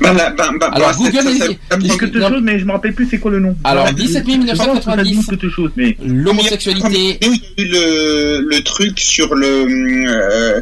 Bah, 0.00 0.12
là, 0.12 0.30
bah, 0.36 0.50
bah, 0.60 0.70
Alors, 0.72 0.90
bah, 0.90 0.94
Google 0.96 1.12
ça- 1.14 1.22
ça- 1.22 1.46
ça- 1.70 1.76
dit 1.78 1.88
quelque 1.98 2.20
chose, 2.20 2.40
mais 2.42 2.58
je 2.60 2.64
me 2.64 2.72
rappelle 2.72 2.94
plus 2.94 3.08
c'est 3.10 3.18
quoi 3.18 3.30
le 3.32 3.40
nom. 3.40 3.56
Alors, 3.64 3.88
Je- 3.88 3.94
17 3.94 4.26
mai 4.26 4.34
je 4.34 4.38
pense 4.56 4.78
que 4.78 4.84
ça 4.84 4.96
me 4.96 5.02
dit 5.02 5.10
1990. 5.10 5.26
quelque 5.26 5.48
chose, 5.50 5.70
mais 5.76 5.96
L'homosexualité. 6.04 7.18
Le, 7.58 8.48
le 8.48 8.62
truc 8.62 9.00
sur 9.00 9.34
le. 9.34 9.66
euh, 10.08 10.60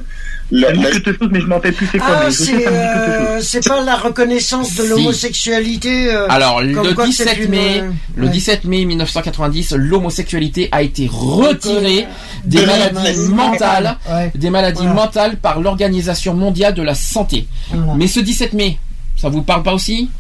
la- 0.51 0.69
ça 0.69 0.73
me 0.75 0.79
dit 0.79 0.83
la- 0.85 0.91
quelque 1.01 1.19
chose, 1.19 1.29
mais 1.33 1.41
je 1.41 1.47
me 1.47 1.55
rappelle 1.55 1.73
plus 1.75 1.89
c'est 1.91 1.99
quoi. 1.99 2.09
Ah, 2.27 2.31
c'est 2.31 2.67
euh, 2.67 3.41
c'est 3.41 3.67
pas 3.67 3.83
la 3.83 3.97
reconnaissance 3.97 4.75
de 4.75 4.83
Si. 4.83 4.89
l'homosexualité. 4.89 6.13
euh, 6.13 6.27
Alors, 6.29 6.63
le 6.63 6.75
quoi 6.95 7.07
que 7.07 7.13
c'est 7.13 7.25
17 7.25 7.39
une, 7.45 7.51
mai, 7.51 7.81
euh, 7.81 7.91
le 8.17 8.27
ouais. 8.27 8.33
17 8.33 8.65
mai 8.65 8.85
1990, 8.85 9.73
l'homosexualité 9.77 10.69
a 10.73 10.83
été 10.83 11.09
retirée 11.11 12.07
des 12.45 12.59
De 12.59 12.63
la 12.63 12.73
maladies 12.93 12.95
maladie 12.95 13.29
mentales, 13.35 13.97
Ouais. 14.11 14.33
des 14.35 14.51
maladies 14.51 14.79
Voilà. 14.79 14.95
mentales 14.95 15.37
par 15.37 15.61
l'Organisation 15.61 16.35
mondiale 16.35 16.75
de 16.75 16.83
la 16.83 16.95
santé. 16.95 17.47
Voilà. 17.73 17.95
Mais 17.97 18.07
ce 18.07 18.21
17 18.21 18.53
mai, 18.53 18.79
ça 19.17 19.29
vous 19.29 19.43
parle 19.43 19.63
pas 19.63 19.75
aussi? 19.75 20.11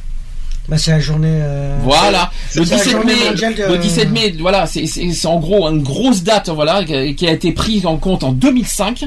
Bah, 0.68 0.78
c'est 0.78 0.92
la 0.92 1.00
journée. 1.00 1.28
euh, 1.30 1.78
Voilà, 1.82 2.30
le 2.54 2.64
c'est 2.64 2.70
la 2.70 2.76
17 2.78 2.92
journée 2.92 3.12
mai, 3.14 3.54
de- 3.54 3.72
le 3.72 3.78
17 3.78 4.10
mai, 4.12 4.34
voilà, 4.40 4.66
c'est 4.66 5.26
en 5.26 5.38
gros 5.38 5.68
une 5.68 5.82
grosse 5.82 6.22
date, 6.22 6.48
voilà, 6.48 6.82
qui 6.84 7.26
a 7.26 7.32
été 7.32 7.52
prise 7.52 7.84
en 7.84 7.96
compte 7.98 8.24
en 8.24 8.32
2005, 8.32 9.04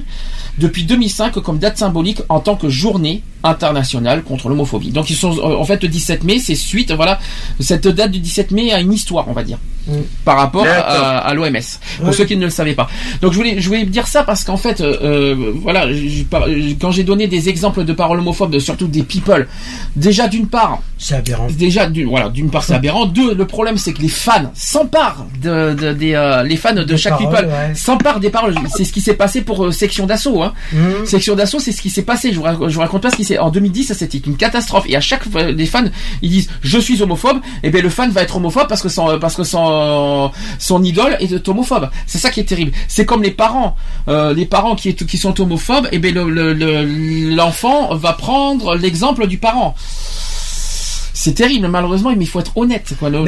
depuis 0.60 0.84
2005 0.84 1.34
comme 1.40 1.58
date 1.58 1.77
symbolique 1.77 2.22
en 2.30 2.40
tant 2.42 2.56
que 2.56 2.69
journée 2.69 3.24
internationale 3.44 4.24
contre 4.24 4.50
l'homophobie. 4.50 4.92
Donc 4.92 5.10
ils 5.10 5.16
sont, 5.16 5.36
euh, 5.38 5.56
en 5.58 5.64
fait, 5.64 5.82
le 5.82 5.90
17 5.90 6.24
mai, 6.24 6.38
c'est 6.40 6.56
suite, 6.56 6.92
voilà, 6.92 7.19
cette 7.60 7.88
date 7.88 8.11
du 8.11 8.19
17 8.19 8.52
mai 8.52 8.72
a 8.72 8.80
une 8.80 8.94
histoire, 8.94 9.27
on 9.27 9.34
va 9.34 9.44
dire, 9.44 9.58
Mm. 9.88 9.92
par 10.26 10.36
rapport 10.38 10.66
à, 10.66 11.18
à 11.19 11.34
l'OMS. 11.34 11.56
Pour 12.03 12.14
ceux 12.14 12.26
qui 12.26 12.36
ne 12.36 12.44
le 12.44 12.50
savaient 12.50 12.74
pas. 12.74 12.90
Donc 13.22 13.32
je 13.32 13.38
voulais, 13.38 13.56
je 13.61 13.68
voulais 13.68 13.86
dire 13.86 14.06
ça 14.06 14.24
parce 14.24 14.44
qu'en 14.44 14.58
fait, 14.58 14.82
euh, 14.82 15.53
voilà, 15.64 15.88
je- 15.94 16.24
quand 16.80 16.92
j'ai 16.92 17.03
donné 17.06 17.27
des 17.27 17.48
exemples 17.48 17.86
de 17.86 17.94
paroles 17.94 18.19
homophobes, 18.19 18.60
surtout 18.60 18.88
des 18.88 19.03
people, 19.03 19.48
déjà 19.95 20.27
d'une 20.27 20.48
part, 20.48 20.82
C'est 20.98 21.16
aberrant. 21.16 21.47
Déjà, 21.56 21.88
d'une 21.88 22.08
voilà, 22.09 22.30
d'une 22.30 22.50
part 22.50 22.64
c'est 22.64 22.74
aberrant. 22.82 23.06
Deux, 23.06 23.34
le 23.34 23.45
problème 23.48 23.77
c'est 23.77 23.93
que 23.93 24.01
les 24.01 24.08
fans 24.09 24.51
s'emparent 24.53 25.26
de, 25.42 25.74
de- 25.74 25.93
des 25.93 26.14
euh, 26.14 26.43
les 26.43 26.58
fans 26.58 26.74
de 26.74 26.84
Des 26.84 26.98
chaque 26.98 27.17
paroles, 27.17 27.27
people 27.35 27.45
ouais. 27.50 27.76
s'emparent 27.76 28.19
des 28.19 28.30
paroles. 28.30 28.56
C'est 28.76 28.84
ce 28.85 28.93
qui 28.93 29.01
s'est 29.01 29.14
passé 29.16 29.42
pour 29.42 29.66
euh, 29.66 29.72
Section 29.72 30.06
d'assaut. 30.06 30.42
Hein. 30.43 30.53
Mhm. 30.74 31.06
Section 31.06 31.35
d'assaut, 31.35 31.59
c'est 31.59 31.72
ce 31.72 31.82
qui 31.82 31.90
s'est 31.90 32.01
passé. 32.03 32.32
Je 32.34 32.38
vous, 32.40 32.43
rac- 32.45 32.67
je 32.69 32.74
vous 32.76 32.82
raconte 32.82 33.01
pas 33.03 33.11
ce 33.11 33.16
qui 33.16 33.24
s'est. 33.24 33.38
En 33.38 33.50
2010, 33.50 33.84
ça 33.85 33.93
c'était 33.93 34.17
une 34.17 34.38
catastrophe. 34.38 34.85
Et 34.88 34.95
à 34.95 35.01
chaque 35.01 35.30
fois, 35.30 35.43
les 35.43 35.66
fans, 35.66 35.84
ils 36.22 36.30
disent 36.30 36.50
je 36.61 36.77
suis 36.77 37.01
homophobe. 37.01 37.38
Et 37.64 37.69
bien 37.69 37.82
le 37.82 37.90
fan 37.90 38.09
va 38.11 38.22
être 38.22 38.35
homophobe 38.38 38.67
parce 38.67 38.82
que 38.82 38.90
son 38.90 39.17
parce 39.19 39.35
que 39.35 39.43
son 39.43 40.32
son 40.59 40.84
idole 40.84 41.17
est 41.19 41.48
homophobe. 41.48 41.90
C'est 42.06 42.17
ça 42.17 42.30
qui 42.30 42.40
est 42.40 42.45
terrible. 42.45 42.72
C'est 42.88 43.06
comme 43.06 43.24
les 43.24 43.32
parents, 43.32 43.76
euh, 44.08 44.34
les 44.34 44.45
parents 44.45 44.76
qui 44.76 44.90
est- 44.90 45.06
qui 45.06 45.17
sont 45.17 45.40
homophobes. 45.40 45.88
Et 45.92 46.00
bien 46.00 46.11
le- 46.11 46.30
le- 46.30 46.53
le- 46.53 47.35
l'enfant 47.35 47.95
va 47.95 48.14
prendre 48.14 48.76
l'exemple 48.76 49.27
du 49.27 49.38
parent. 49.38 49.76
C'est 51.20 51.34
terrible, 51.34 51.68
malheureusement, 51.68 52.12
mais 52.16 52.26
il 52.26 52.28
faut 52.28 52.40
être 52.40 52.56
honnête. 52.56 52.94
Quoi. 53.00 53.10
Le- 53.10 53.26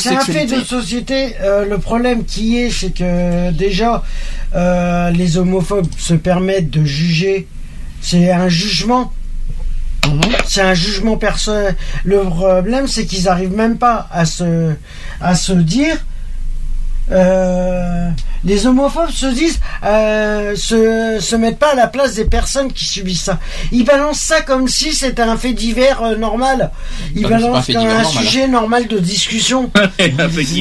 c'est 0.00 0.08
un 0.16 0.20
fait 0.32 0.46
de 0.46 0.64
société. 0.64 1.36
Euh, 1.40 1.64
le 1.64 1.78
problème 1.78 2.24
qui 2.24 2.58
est, 2.58 2.70
c'est 2.70 2.90
que 2.90 3.50
déjà, 3.52 4.02
euh, 4.56 5.10
les 5.10 5.38
homophobes 5.38 5.86
se 5.96 6.14
permettent 6.14 6.70
de 6.70 6.84
juger. 6.84 7.46
C'est 8.00 8.32
un 8.32 8.48
jugement. 8.48 9.12
Mhm. 10.06 10.20
C'est 10.46 10.62
un 10.62 10.74
jugement 10.74 11.16
personnel. 11.18 11.76
Le 12.04 12.20
problème, 12.22 12.88
c'est 12.88 13.06
qu'ils 13.06 13.28
arrivent 13.28 13.54
même 13.54 13.78
pas 13.78 14.08
à 14.10 14.24
se, 14.24 14.72
à 15.20 15.34
se 15.36 15.52
dire. 15.52 15.96
euh, 17.12 18.08
les 18.44 18.66
homophobes 18.66 19.10
se 19.10 19.26
disent, 19.26 19.60
euh, 19.84 20.54
se, 20.56 21.18
se 21.20 21.36
mettent 21.36 21.58
pas 21.58 21.72
à 21.72 21.74
la 21.74 21.86
place 21.86 22.14
des 22.14 22.24
personnes 22.24 22.72
qui 22.72 22.84
subissent 22.86 23.22
ça. 23.24 23.38
Ils 23.72 23.84
balancent 23.84 24.20
ça 24.20 24.40
comme 24.42 24.68
si 24.68 24.92
c'était 24.94 25.22
un 25.22 25.36
fait 25.36 25.52
divers 25.52 26.02
euh, 26.02 26.16
normal. 26.16 26.70
Ils 27.14 27.26
balancent 27.26 27.66
comme 27.66 27.76
un 27.76 27.84
normal, 28.02 28.06
sujet 28.06 28.48
normal 28.48 28.86
de 28.86 28.98
discussion. 28.98 29.70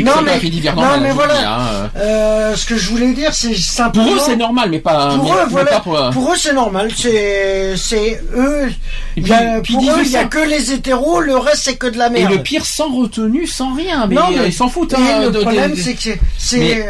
Non, 0.03 0.21
mais- 0.23 0.39
non, 0.73 0.81
normal, 0.81 0.99
mais 1.03 1.11
voilà. 1.11 1.33
hein, 1.59 1.89
euh. 1.97 2.55
Ce 2.55 2.65
que 2.65 2.77
je 2.77 2.89
voulais 2.89 3.13
dire, 3.13 3.33
c'est 3.33 3.55
simplement. 3.55 4.05
Pour 4.07 4.15
eux, 4.15 4.19
c'est 4.25 4.35
normal, 4.35 4.69
mais 4.71 4.79
pas. 4.79 5.15
Pour 5.15 5.23
mais- 5.25 5.31
eux, 5.31 5.45
voilà. 5.49 5.79
pour, 5.79 6.09
Pour 6.11 6.31
eux, 6.33 6.35
c'est 6.37 6.53
normal. 6.53 6.89
C'est, 6.95 7.73
c'est 7.77 8.21
eux. 8.35 8.69
Et 9.17 9.21
puis- 9.21 9.31
y 9.31 9.33
a- 9.33 9.61
pour 9.61 9.81
eux, 9.91 10.01
il 10.03 10.11
y 10.11 10.17
a 10.17 10.25
que 10.25 10.39
les 10.39 10.71
hétéros. 10.71 11.19
Le 11.21 11.37
reste, 11.37 11.63
c'est 11.63 11.75
que 11.77 11.87
de 11.87 11.97
la 11.97 12.07
Et 12.07 12.11
merde. 12.11 12.31
le 12.33 12.41
pire, 12.43 12.65
sans 12.65 12.91
retenue, 12.93 13.47
sans 13.47 13.73
rien. 13.73 14.07
Mais, 14.07 14.15
non, 14.15 14.29
mais 14.31 14.47
ils 14.47 14.53
s'en 14.53 14.67
foutent. 14.67 14.93
et 14.93 14.95
hein, 14.97 15.19
le 15.21 15.27
de- 15.27 15.31
de- 15.31 15.39
problème, 15.41 15.71
de- 15.71 15.75
c'est 15.75 15.93
que 15.93 16.01
c'est, 16.01 16.19
c'est, 16.37 16.85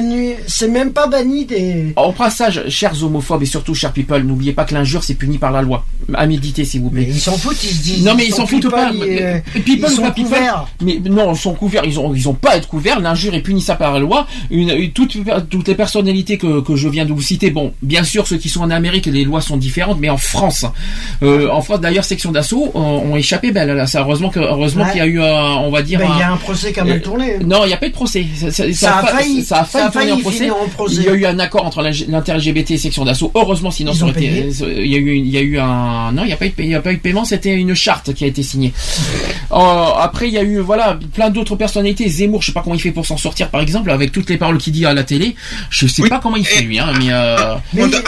Mais 0.00 0.32
euh, 0.32 0.34
c'est 0.46 0.46
banni, 0.46 0.46
c'est 0.46 0.68
même 0.68 0.92
pas 0.92 1.06
banni 1.06 1.44
des. 1.44 1.92
En 1.96 2.12
passage, 2.12 2.68
chers 2.68 3.02
homophobes 3.02 3.42
et 3.42 3.46
surtout 3.46 3.74
chers 3.74 3.92
people, 3.92 4.22
n'oubliez 4.22 4.52
pas 4.52 4.64
que 4.64 4.74
l'injure 4.74 5.02
c'est 5.04 5.14
puni 5.14 5.38
par 5.38 5.50
la 5.52 5.62
loi. 5.62 5.84
À 6.14 6.26
méditer 6.26 6.64
s'il 6.64 6.80
vous 6.82 6.90
Mais 6.92 7.02
plaît. 7.04 7.12
ils 7.14 7.20
s'en 7.20 7.36
foutent, 7.36 7.62
ils 7.62 7.68
se 7.74 7.82
disent. 7.82 8.04
Non 8.04 8.14
mais 8.14 8.26
ils 8.26 8.34
s'en 8.34 8.46
foutent 8.46 8.70
pas. 8.70 8.92
mais- 8.92 9.22
euh, 9.22 9.38
people 9.64 9.76
ils 9.78 9.84
ou 9.84 9.88
sont 9.96 10.02
pas 10.02 10.10
people. 10.12 10.30
couverts. 10.32 10.66
Mais 10.82 11.00
non, 11.04 11.32
ils 11.34 11.38
sont 11.38 11.54
couverts. 11.54 11.82
Ils 11.84 11.98
ont, 11.98 12.14
ils 12.14 12.28
ont 12.28 12.34
pas 12.34 12.52
à 12.52 12.56
être 12.56 12.68
couverts. 12.68 13.00
L'injure 13.00 13.34
est 13.34 13.40
punissable 13.42 13.78
par 13.78 13.92
la 13.92 14.00
loi. 14.00 14.26
Une, 14.50 14.70
une- 14.70 14.90
toutes, 14.92 15.16
toutes 15.50 15.68
les 15.68 15.74
personnalités 15.74 16.38
que, 16.38 16.60
que 16.60 16.76
je 16.76 16.88
viens 16.88 17.04
de 17.04 17.12
vous 17.12 17.20
citer. 17.22 17.50
Bon, 17.50 17.72
bien 17.82 18.04
sûr, 18.04 18.26
ceux 18.26 18.38
qui 18.38 18.48
sont 18.48 18.62
en 18.62 18.70
Amérique, 18.70 19.06
les 19.06 19.24
lois 19.24 19.40
sont 19.40 19.56
différentes, 19.56 19.98
mais 20.00 20.08
en 20.10 20.16
France, 20.16 20.64
euh, 21.22 21.48
en 21.50 21.60
France 21.62 21.80
d'ailleurs, 21.80 22.04
section 22.04 22.32
d'assaut 22.32 22.70
ont, 22.74 22.80
ont 22.80 23.16
échappé 23.16 23.52
belle. 23.52 23.68
Là, 23.70 23.86
ça, 23.86 24.00
heureusement 24.00 24.30
que, 24.30 24.40
heureusement 24.40 24.84
Ouais. 24.84 24.90
qu'il 24.92 24.98
y 24.98 25.02
a 25.02 25.06
eu, 25.06 25.20
un, 25.20 25.56
on 25.56 25.70
va 25.70 25.82
dire. 25.82 25.98
Ben, 25.98 26.08
il 26.14 26.20
y 26.20 26.22
a 26.22 26.32
un 26.32 26.36
procès 26.36 26.72
qui 26.72 26.80
a 26.80 26.84
mal 26.84 26.98
Euh, 26.98 27.00
tourné. 27.00 27.38
Non, 27.44 27.64
il 27.64 27.68
n'y 27.68 27.74
a 27.74 27.76
pas 27.76 27.86
eu 27.86 27.90
de 27.90 27.94
procès. 27.94 28.24
Ça, 28.36 28.50
ça- 28.50 28.72
Ça 28.72 28.98
a 28.98 29.02
fa- 29.02 29.06
failli- 29.18 29.42
ça 29.44 29.60
a 29.60 29.64
failli 29.64 29.84
ça 29.84 29.87
a 29.88 29.90
tourner 29.90 30.06
en 30.12 30.16
failli 30.16 30.22
procès. 30.22 30.38
finir 30.38 30.56
en 30.56 30.68
procès. 30.68 30.94
Il 30.96 31.02
y 31.04 31.08
a 31.08 31.12
eu 31.14 31.24
un 31.26 31.38
accord 31.38 31.64
entre 31.66 31.82
l'inter-LGBT 31.82 32.70
et 32.72 32.78
section 32.78 33.04
d'assaut. 33.04 33.30
Heureusement, 33.34 33.70
sinon 33.70 33.92
Ils 33.92 33.98
ça 33.98 34.04
ont 34.04 34.08
aurait 34.10 34.24
été. 34.24 34.28
payé. 34.42 34.84
Il 34.84 34.86
y 34.90 34.94
a 34.94 34.98
eu, 34.98 35.16
il 35.16 35.28
y 35.28 35.36
a 35.36 35.40
eu 35.40 35.58
un, 35.58 36.12
non, 36.12 36.22
il 36.22 36.26
n'y 36.28 36.32
a 36.32 36.36
pas 36.36 36.46
eu 36.46 36.50
de, 36.50 36.54
il 36.62 36.68
y 36.70 36.74
a 36.74 36.80
pas 36.80 36.92
eu 36.92 36.96
de 36.96 37.00
paiement. 37.00 37.24
C'était 37.24 37.54
une 37.54 37.74
charte 37.74 38.14
qui 38.14 38.24
a 38.24 38.26
été 38.26 38.42
signée. 38.42 38.72
Euh, 39.52 39.56
après, 39.56 40.28
il 40.28 40.34
y 40.34 40.38
a 40.38 40.42
eu 40.42 40.58
voilà 40.60 40.98
plein 41.14 41.30
d'autres 41.30 41.56
personnalités. 41.56 42.08
Zemmour, 42.08 42.42
je 42.42 42.46
sais 42.46 42.52
pas 42.52 42.62
comment 42.62 42.74
il 42.76 42.80
fait 42.80 42.90
pour 42.92 43.06
s'en 43.06 43.16
sortir, 43.16 43.48
par 43.50 43.60
exemple, 43.60 43.90
avec 43.90 44.12
toutes 44.12 44.28
les 44.30 44.36
paroles 44.36 44.58
qu'il 44.58 44.72
dit 44.72 44.84
à 44.86 44.94
la 44.94 45.04
télé. 45.04 45.34
Je 45.70 45.86
sais 45.86 46.08
pas 46.08 46.18
comment 46.22 46.36
il 46.36 46.44
fait 46.46 46.62
lui, 46.62 46.78
hein, 46.78 46.92
mais. 46.98 47.10
Euh... 47.10 47.54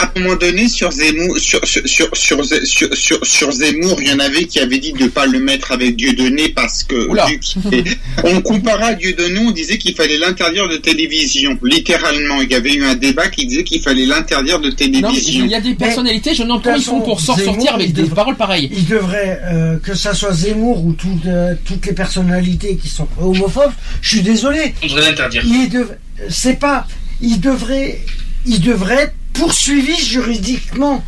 À 0.01 0.11
un 0.15 0.19
moment 0.21 0.35
donné, 0.35 0.67
sur 0.67 0.91
Zemmour, 0.91 1.37
sur, 1.37 1.65
sur, 1.65 1.81
sur, 1.87 2.07
sur, 2.15 2.45
sur, 2.45 2.95
sur, 2.95 3.25
sur 3.25 3.51
Zemmour, 3.51 3.97
il 4.01 4.07
y 4.09 4.11
en 4.13 4.19
avait 4.19 4.45
qui 4.45 4.59
avaient 4.59 4.77
dit 4.79 4.93
de 4.93 5.07
pas 5.07 5.25
le 5.25 5.39
mettre 5.39 5.71
avec 5.71 5.95
Dieudonné 5.95 6.49
parce 6.49 6.83
que 6.83 7.07
qu'il- 7.69 7.97
on 8.23 8.41
comparait 8.41 8.83
à 8.85 8.93
Dieudonné, 8.93 9.39
on 9.39 9.51
disait 9.51 9.77
qu'il 9.77 9.95
fallait 9.95 10.17
l'interdire 10.17 10.67
de 10.69 10.77
télévision. 10.77 11.57
Littéralement, 11.71 12.41
il 12.41 12.51
y 12.51 12.55
avait 12.55 12.73
eu 12.73 12.83
un 12.83 12.95
débat 12.95 13.29
qui 13.29 13.45
disait 13.45 13.63
qu'il 13.63 13.81
fallait 13.81 14.05
l'interdire 14.05 14.59
de 14.59 14.69
télévision. 14.71 15.45
il 15.45 15.51
y 15.51 15.55
a 15.55 15.61
des 15.61 15.73
personnalités, 15.75 16.33
je 16.33 16.41
ne 16.41 16.47
demande 16.47 16.63
comment 16.63 16.75
ils 16.75 16.83
font 16.83 17.01
pour 17.01 17.19
s'en 17.19 17.37
sortir 17.37 17.75
avec 17.75 17.93
des 17.93 18.03
paroles 18.03 18.35
pareilles. 18.35 18.69
Il 18.75 18.85
devrait, 18.85 19.39
euh, 19.45 19.77
que 19.77 19.95
ça 19.95 20.13
soit 20.13 20.33
Zemmour 20.33 20.85
ou 20.85 20.93
toutes, 20.93 21.25
euh, 21.25 21.55
toutes 21.65 21.85
les 21.85 21.93
personnalités 21.93 22.75
qui 22.77 22.89
sont 22.89 23.07
homophobes, 23.19 23.71
je 24.01 24.09
suis 24.09 24.21
désolé. 24.21 24.73
On 24.83 24.87
devrait 24.87 25.09
l'interdire. 25.09 25.43
Il 25.45 25.85
c'est 26.29 26.59
pas, 26.59 26.87
il 27.21 27.39
devrait, 27.39 27.99
il 28.45 28.61
devrait 28.61 29.03
être 29.03 29.13
poursuivi 29.33 29.95
juridiquement. 29.95 31.03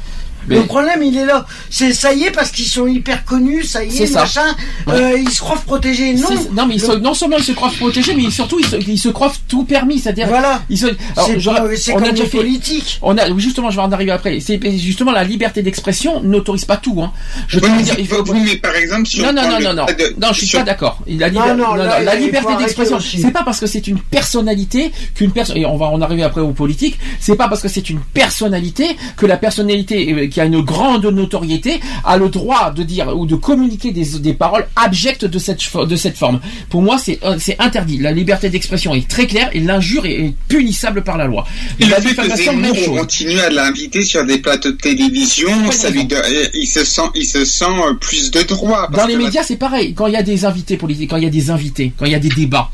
Mais- 0.47 0.55
Le 0.57 0.63
problème, 0.65 1.01
il 1.03 1.17
est 1.17 1.25
là. 1.25 1.45
C'est 1.69 1.93
ça 1.93 2.13
y 2.13 2.23
est 2.23 2.31
parce 2.31 2.51
qu'ils 2.51 2.65
sont 2.67 2.87
hyper 2.87 3.23
connus, 3.25 3.63
ça 3.63 3.83
y 3.83 4.01
est, 4.01 4.05
ça. 4.07 4.21
machin. 4.21 4.55
Ouais. 4.87 4.93
euh, 4.93 5.17
ils 5.17 5.29
se 5.29 5.39
croient 5.39 5.61
protégés. 5.65 6.13
Non, 6.13 6.29
non 6.53 6.65
mais 6.65 6.75
ils 6.75 6.85
non 7.01 7.13
seulement 7.13 7.37
ils 7.37 7.43
se 7.43 7.51
croient 7.53 7.71
protégés, 7.77 8.13
mais 8.15 8.29
surtout 8.29 8.59
ils 8.59 8.65
se, 8.65 8.75
ils 8.75 8.97
se 8.97 9.09
croient 9.09 9.31
tout 9.47 9.63
permis, 9.63 9.99
c'est-à-dire 9.99 10.27
Voilà. 10.27 10.61
ils 10.69 10.77
se, 10.77 10.87
alors, 11.15 11.29
on 11.29 11.97
a 11.97 12.01
comme 12.01 12.11
déjà 12.11 12.25
fait, 12.25 12.37
politiques. 12.37 12.99
on 13.01 13.17
a, 13.17 13.29
oui, 13.29 13.41
justement, 13.41 13.69
je 13.69 13.75
vais 13.77 13.81
en 13.81 13.91
arriver 13.91 14.11
après. 14.11 14.39
C'est 14.39 14.59
justement 14.77 15.11
la 15.11 15.23
liberté 15.23 15.61
d'expression 15.61 16.21
n'autorise 16.21 16.65
pas 16.65 16.77
tout. 16.77 17.01
Hein. 17.01 17.11
Je 17.47 17.59
Oui, 17.59 17.69
mais 17.77 17.83
dire, 17.83 17.95
il 17.97 18.07
faut- 18.07 18.23
oui, 18.27 18.41
mais 18.45 18.55
par 18.57 18.75
exemple, 18.75 19.07
si 19.07 19.21
non, 19.21 19.29
on 19.29 19.33
non, 19.33 19.41
non, 19.43 19.59
non, 19.59 19.73
non, 19.73 19.85
de- 19.85 20.15
non, 20.21 20.27
je 20.31 20.37
suis 20.39 20.47
sur- 20.47 20.59
pas 20.59 20.65
d'accord. 20.65 20.99
La, 21.07 21.29
Non, 21.29 21.41
liber- 21.41 21.55
non, 21.55 21.63
non, 21.63 21.69
non, 21.71 21.75
là, 21.83 21.99
la 22.01 22.15
liberté 22.15 22.55
d'expression, 22.59 22.99
c'est 22.99 23.31
pas 23.31 23.43
parce 23.43 23.59
que 23.59 23.67
c'est 23.67 23.87
une 23.87 23.99
personnalité 23.99 24.91
qu'une 25.15 25.31
personne, 25.31 25.57
et 25.57 25.65
on 25.65 25.77
va 25.77 25.87
en 25.87 26.01
arriver 26.01 26.23
après 26.23 26.41
aux 26.41 26.51
politiques, 26.51 26.97
c'est 27.19 27.35
pas 27.35 27.47
parce 27.47 27.61
que 27.61 27.67
c'est 27.67 27.89
une 27.89 27.99
personnalité 27.99 28.97
que 29.17 29.25
la 29.25 29.37
personnalité 29.37 30.11
euh, 30.13 30.27
qui 30.33 30.41
a 30.41 30.45
une 30.45 30.61
grande 30.61 31.05
notoriété 31.05 31.79
a 32.03 32.17
le 32.17 32.27
droit 32.29 32.71
de 32.71 32.83
dire 32.83 33.15
ou 33.15 33.25
de 33.25 33.35
communiquer 33.35 33.91
des, 33.91 34.05
des 34.19 34.33
paroles 34.33 34.65
abjectes 34.75 35.25
de 35.25 35.39
cette, 35.39 35.61
fo- 35.61 35.87
de 35.87 35.95
cette 35.95 36.17
forme. 36.17 36.39
Pour 36.69 36.81
moi, 36.81 36.97
c'est 36.97 37.19
euh, 37.23 37.37
c'est 37.39 37.55
interdit. 37.59 37.99
La 37.99 38.11
liberté 38.11 38.49
d'expression 38.49 38.93
est 38.95 39.07
très 39.07 39.27
claire 39.27 39.49
et 39.53 39.59
l'injure 39.59 40.05
est, 40.05 40.11
est 40.25 40.33
punissable 40.47 41.03
par 41.03 41.17
la 41.17 41.25
loi. 41.27 41.45
Et 41.79 41.85
la 41.85 41.99
diffamation, 42.01 42.53
même 42.57 42.75
chose. 42.75 42.97
continue 42.99 43.39
à 43.39 43.49
l'inviter 43.49 44.01
sur 44.03 44.25
des 44.25 44.39
plateaux 44.39 44.71
de 44.71 44.77
télévision, 44.77 45.49
ça 45.71 45.89
lui 45.89 46.05
donne- 46.05 46.21
il 46.53 46.67
se 46.67 46.83
sent, 46.83 47.01
il 47.15 47.25
se 47.25 47.45
sent 47.45 47.65
euh, 47.65 47.93
plus 47.93 48.31
de 48.31 48.41
droits. 48.41 48.89
Dans 48.91 49.05
les 49.05 49.13
la- 49.13 49.19
médias, 49.19 49.43
c'est 49.43 49.57
pareil. 49.57 49.93
Quand 49.93 50.07
il 50.07 50.13
y 50.13 50.17
a 50.17 50.23
des 50.23 50.45
invités 50.45 50.77
politiques, 50.77 51.09
quand 51.11 51.17
il 51.17 51.23
y 51.23 51.27
a 51.27 51.29
des 51.29 51.49
invités, 51.51 51.93
quand 51.97 52.05
il 52.05 52.11
y 52.11 52.15
a 52.15 52.19
des 52.19 52.29
débats, 52.29 52.69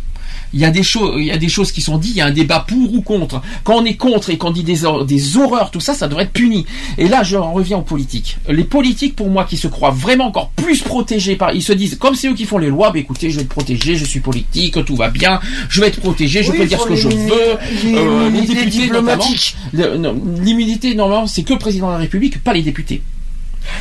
il 0.54 0.60
y 0.60 0.66
a 0.66 0.72
des 0.72 0.84
choses, 0.84 1.16
il 1.18 1.26
y 1.26 1.32
a 1.32 1.38
des 1.38 1.50
choses 1.50 1.72
qui 1.72 1.82
sont 1.82 1.98
dites. 1.98 2.12
Il 2.12 2.18
y 2.18 2.22
a 2.22 2.26
un 2.26 2.32
débat 2.32 2.66
pour 2.68 2.94
ou 2.94 3.02
contre. 3.02 3.42
Quand 3.64 3.76
on 3.76 3.86
est 3.86 3.96
contre 3.96 4.30
et 4.30 4.38
qu'on 4.38 4.52
dit 4.52 4.64
des, 4.64 4.80
des 5.06 5.38
horreurs, 5.38 5.72
tout 5.72 5.80
ça, 5.80 5.94
ça 5.94 6.08
devrait 6.08 6.24
être 6.24 6.34
puni. 6.34 6.66
Et 6.98 7.08
là, 7.08 7.24
je 7.24 7.38
en 7.38 7.52
reviens 7.54 7.78
aux 7.78 7.84
politiques. 7.84 8.38
Les 8.48 8.64
politiques, 8.64 9.16
pour 9.16 9.30
moi, 9.30 9.46
qui 9.46 9.58
se 9.58 9.68
croient 9.68 9.92
vraiment 9.92 10.28
encore 10.28 10.50
plus 10.56 10.82
protégés 10.82 11.36
par, 11.36 11.54
ils 11.54 11.62
se 11.64 11.74
disent, 11.74 11.96
comme 11.96 12.16
c'est 12.16 12.28
eux 12.28 12.34
qui 12.34 12.46
font 12.46 12.58
les 12.58 12.70
lois, 12.70 12.92
bah 12.92 13.00
écoutez, 13.00 13.30
je 13.30 13.38
vais 13.38 13.42
être 13.44 13.50
protégé, 13.50 13.96
je 13.96 14.06
suis 14.06 14.20
politique, 14.20 14.84
tout 14.86 14.96
va 14.96 15.10
bien, 15.10 15.40
je 15.70 15.82
vais 15.82 15.88
être 15.88 16.00
protégé, 16.00 16.44
je 16.44 16.52
Oui, 16.52 16.58
peux 16.58 16.66
dire 16.66 16.82
ce 16.82 16.88
que 16.88 16.96
je 16.96 17.08
veux. 17.10 17.58
Euh, 17.86 18.30
les 18.30 18.42
députés, 18.42 18.88
notamment. 18.90 19.24
L'immunité, 20.42 20.96
normalement, 20.96 21.28
c'est 21.28 21.44
que 21.44 21.54
le 21.54 21.60
président 21.60 21.88
de 21.88 21.94
la 21.94 21.98
République, 22.00 22.44
pas 22.44 22.54
les 22.54 22.64
députés. 22.64 23.02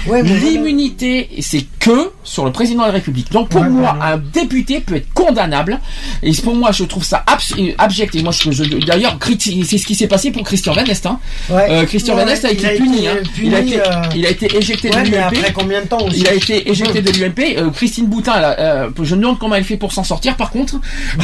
Ouais. 0.06 0.22
L'immunité, 0.22 1.28
c'est 1.40 1.64
que 1.80 2.10
sur 2.24 2.44
le 2.44 2.52
président 2.52 2.82
de 2.82 2.86
la 2.88 2.92
République. 2.92 3.30
Donc 3.32 3.48
pour 3.48 3.60
Ouais, 3.62 3.68
moi, 3.68 3.96
un 4.02 4.18
député 4.18 4.80
peut 4.80 4.96
être 4.96 5.12
condamnable. 5.14 5.78
Et 6.22 6.32
pour 6.32 6.54
moi, 6.54 6.70
je 6.72 6.84
trouve 6.84 7.04
ça 7.04 7.24
euh, 7.58 7.70
abject. 7.78 8.14
Et 8.14 8.22
moi, 8.22 8.32
je, 8.32 8.50
je- 8.50 8.64
d'ailleurs, 8.86 9.18
c'est 9.64 9.78
ce 9.78 9.86
qui 9.86 9.94
s'est 9.94 10.06
passé 10.08 10.30
pour 10.30 10.42
Christian 10.44 10.72
Van 10.74 10.84
Est. 10.84 11.06
hein. 11.06 11.18
Euh, 11.50 11.84
Christian 11.86 12.14
Van 12.16 12.26
Est 12.26 12.44
a 12.44 12.50
été 12.50 12.68
puni. 12.76 13.08
hein. 13.08 13.16
puni, 13.34 13.48
il, 13.48 13.54
a 13.54 13.60
été, 13.60 13.80
euh, 13.80 13.84
il 14.16 14.26
a 14.26 14.30
été 14.30 14.56
éjecté 14.56 14.90
de 14.90 14.96
l'UMP. 14.96 15.24
après 15.38 15.52
combien 15.52 15.82
de 15.82 15.86
temps 15.86 16.02
aussi 16.06 16.20
Il 16.20 16.28
a 16.28 16.34
été 16.34 16.70
éjecté 16.70 17.02
de 17.02 17.10
l'UMP. 17.10 17.56
Euh, 17.58 17.70
Christine 17.70 18.06
Boutin, 18.06 18.34
elle 18.38 18.44
a- 18.44 18.60
euh, 18.60 18.88
je 19.02 19.14
me 19.14 19.20
demande 19.22 19.38
comment 19.38 19.54
elle 19.56 19.64
fait 19.64 19.76
pour 19.76 19.92
s'en 19.92 20.04
sortir. 20.04 20.36
Par 20.36 20.50
contre, 20.50 20.76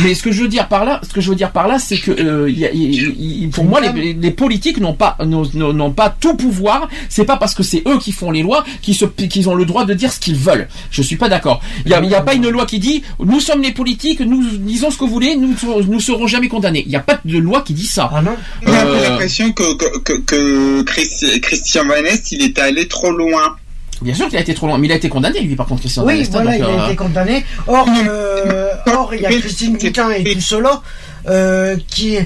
mais 0.02 0.14
ce 0.14 0.22
que 0.22 0.32
je 0.32 0.42
veux 0.42 0.48
dire 0.48 0.68
par 0.68 0.84
là, 0.84 1.00
ce 1.06 1.12
que 1.12 1.20
je 1.20 1.30
veux 1.30 1.36
dire 1.36 1.50
par 1.52 1.68
là, 1.68 1.78
c'est 1.78 1.98
que 1.98 2.48
y 2.50 2.64
a- 2.64 3.48
pour 3.52 3.64
moi, 3.64 3.80
les, 3.80 4.12
les 4.14 4.30
politiques 4.30 4.78
n'ont 4.80 4.94
pas 4.94 5.16
n'ont 5.24 5.90
pas 5.92 6.14
tout 6.18 6.34
pouvoir. 6.36 6.88
C'est 7.08 7.24
pas 7.24 7.36
parce 7.36 7.54
que 7.54 7.62
c'est 7.62 7.82
eux 7.86 7.98
qui 7.98 8.12
font 8.12 8.30
les 8.30 8.42
lois 8.42 8.53
qu'ils 8.82 8.94
se 8.94 9.04
qu'ils 9.06 9.48
ont 9.48 9.54
le 9.54 9.64
droit 9.64 9.84
de 9.84 9.94
dire 9.94 10.12
ce 10.12 10.20
qu'ils 10.20 10.36
veulent. 10.36 10.68
Je 10.90 11.02
suis 11.02 11.16
pas 11.16 11.28
d'accord. 11.28 11.60
Il 11.86 11.90
y 11.90 11.94
a, 11.94 12.02
y 12.04 12.14
a 12.14 12.20
pas 12.20 12.34
une 12.34 12.48
loi 12.50 12.66
qui 12.66 12.78
dit 12.78 13.02
nous 13.18 13.40
sommes 13.40 13.62
les 13.62 13.72
politiques, 13.72 14.20
nous 14.20 14.42
disons 14.58 14.90
ce 14.90 14.98
que 14.98 15.04
vous 15.04 15.10
voulez, 15.10 15.36
nous 15.36 15.54
nous 15.88 16.00
serons 16.00 16.26
jamais 16.26 16.48
condamnés. 16.48 16.82
Il 16.86 16.90
n'y 16.90 16.96
a 16.96 17.00
pas 17.00 17.18
de 17.24 17.38
loi 17.38 17.62
qui 17.62 17.72
dit 17.74 17.86
ça. 17.86 18.10
Ah 18.14 18.22
non. 18.22 18.36
J'ai 18.62 18.68
un 18.76 18.84
peu 18.84 18.88
Euh, 18.96 19.08
l'impression 19.10 19.52
que, 19.52 19.74
que, 19.76 19.98
que, 19.98 20.12
que 20.20 20.82
Christi- 20.82 21.40
Christian 21.40 21.84
Van 21.86 21.94
Est, 21.94 22.32
il 22.32 22.42
était 22.42 22.60
allé 22.60 22.86
trop 22.88 23.10
loin. 23.10 23.56
Bien 24.02 24.12
sûr 24.14 24.28
qu'il 24.28 24.36
a 24.36 24.40
été 24.42 24.54
trop 24.54 24.66
loin, 24.66 24.76
mais 24.76 24.88
il 24.88 24.92
a 24.92 24.96
été 24.96 25.08
condamné 25.08 25.40
lui 25.40 25.54
par 25.56 25.66
contre 25.66 25.80
Christian 25.80 26.04
Oui, 26.04 26.26
voilà, 26.30 26.50
donc, 26.58 26.60
il 26.60 26.64
a 26.64 26.82
euh, 26.82 26.86
été 26.86 26.96
condamné. 26.96 27.44
Or, 27.66 27.86
euh, 28.08 28.68
or, 28.86 29.14
il 29.14 29.20
y 29.22 29.26
a 29.26 29.30
Christine 29.30 29.76
Boutin 29.78 30.10
et 30.10 30.24
tout 30.24 30.40
cela 30.40 30.82
euh, 31.28 31.76
qui 31.88 32.16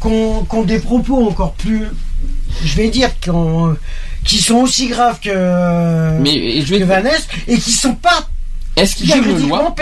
qui 0.00 0.06
ont, 0.06 0.44
qui 0.44 0.54
ont 0.56 0.62
des 0.64 0.78
propos 0.80 1.26
encore 1.26 1.54
plus, 1.54 1.84
je 2.64 2.76
vais 2.76 2.88
dire, 2.90 3.08
qui, 3.20 3.30
ont- 3.30 3.74
qui 4.24 4.38
sont 4.38 4.56
aussi 4.56 4.88
graves 4.88 5.20
que, 5.20 6.18
Mais 6.20 6.60
je 6.62 6.70
vais 6.70 6.80
que 6.80 6.84
Vanessa 6.84 7.26
et 7.46 7.58
qui 7.58 7.72
sont 7.72 7.94
pas 7.94 8.28
Est-ce 8.76 8.96
qu'il 8.96 9.08
y 9.08 9.12
a 9.12 9.16
une 9.18 9.48
loi. 9.48 9.74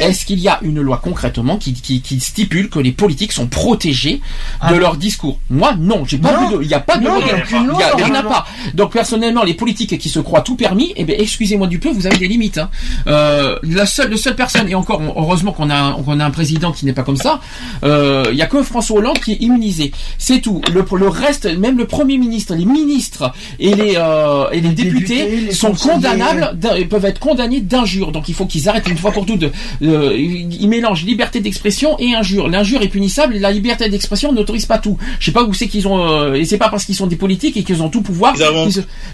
Est-ce 0.00 0.24
qu'il 0.24 0.38
y 0.38 0.48
a 0.48 0.58
une 0.62 0.80
loi 0.80 1.00
concrètement 1.02 1.56
qui, 1.58 1.74
qui, 1.74 2.00
qui 2.00 2.20
stipule 2.20 2.70
que 2.70 2.78
les 2.78 2.92
politiques 2.92 3.32
sont 3.32 3.46
protégés 3.46 4.14
de 4.16 4.20
Ah. 4.60 4.72
leur 4.74 4.96
discours? 4.96 5.38
Moi, 5.50 5.74
non, 5.78 6.04
j'ai 6.06 6.18
pas 6.18 6.32
Non. 6.32 6.48
vu 6.48 6.56
de, 6.58 6.62
il 6.62 6.68
n'y 6.68 6.74
a 6.74 6.80
pas 6.80 6.96
de 6.96 7.04
Non, 7.04 7.14
loi. 7.16 7.22
il 7.22 7.28
y 7.28 7.30
a 7.32 7.36
aucune 7.44 7.66
loi, 7.66 7.78
Il 7.78 7.80
y 7.80 8.02
a- 8.02 8.06
il 8.06 8.08
y 8.08 8.10
en 8.10 8.14
a 8.14 8.22
pas. 8.22 8.46
Donc 8.74 8.92
personnellement, 8.92 9.42
les 9.44 9.54
politiques 9.54 9.98
qui 9.98 10.08
se 10.08 10.20
croient 10.20 10.40
tout 10.40 10.56
permis, 10.56 10.92
eh 10.96 11.04
bien, 11.04 11.16
excusez-moi 11.18 11.66
du 11.66 11.78
peu, 11.78 11.90
vous 11.90 12.06
avez 12.06 12.16
des 12.16 12.28
limites. 12.28 12.58
Hein. 12.58 12.70
Euh, 13.08 13.58
la 13.62 13.84
seule, 13.86 14.10
la 14.10 14.16
seule 14.16 14.36
personne, 14.36 14.68
et 14.68 14.74
encore, 14.74 15.02
heureusement 15.16 15.52
qu'on 15.52 15.68
a, 15.70 15.76
un- 15.76 15.92
qu'on 16.02 16.18
a 16.20 16.24
un 16.24 16.30
président 16.30 16.72
qui 16.72 16.86
n'est 16.86 16.92
pas 16.94 17.02
comme 17.02 17.16
ça. 17.16 17.40
euh, 17.84 18.24
Il 18.32 18.36
y 18.38 18.42
a 18.42 18.46
que 18.46 18.62
François 18.62 18.98
Hollande 18.98 19.18
qui 19.18 19.32
est 19.32 19.40
immunisé. 19.40 19.92
C'est 20.18 20.40
tout. 20.40 20.60
Le, 20.72 20.84
le 20.98 21.08
reste, 21.08 21.46
même 21.58 21.76
le 21.78 21.86
premier 21.86 22.16
ministre, 22.18 22.54
les 22.54 22.64
ministres 22.64 23.32
et 23.58 23.74
les, 23.74 23.94
euh, 23.96 24.48
et 24.50 24.60
les 24.60 24.70
députés, 24.70 25.24
députés, 25.26 25.36
les 25.46 25.52
sont 25.52 25.72
condamnables 25.72 26.58
peuvent 26.88 27.04
être 27.04 27.18
condamnés 27.18 27.60
d'injure. 27.60 28.12
Donc 28.12 28.28
il 28.30 28.34
faut 28.34 28.46
qu'ils 28.46 28.68
arrêtent 28.68 28.88
une 28.88 28.96
fois 28.96 29.12
pour 29.12 29.26
toutes. 29.26 29.40
De- 29.40 29.52
ils 29.82 30.68
mélangent 30.68 31.04
liberté 31.04 31.40
d'expression 31.40 31.98
et 31.98 32.14
injure. 32.14 32.48
L'injure 32.48 32.80
est 32.82 32.88
punissable, 32.88 33.34
la 33.36 33.50
liberté 33.50 33.88
d'expression 33.88 34.32
n'autorise 34.32 34.66
pas 34.66 34.78
tout. 34.78 34.96
Je 35.18 35.26
sais 35.26 35.32
pas 35.32 35.42
où 35.44 35.52
c'est 35.52 35.68
qu'ils 35.68 35.86
ont. 35.86 35.98
euh, 36.10 36.34
et 36.34 36.44
c'est 36.44 36.58
pas 36.58 36.68
parce 36.70 36.84
qu'ils 36.84 36.94
sont 36.96 37.06
des 37.06 37.16
politiques 37.16 37.56
et 37.56 37.62
qu'ils 37.64 37.82
ont 37.82 37.88
tout 37.90 38.02
pouvoir. 38.02 38.34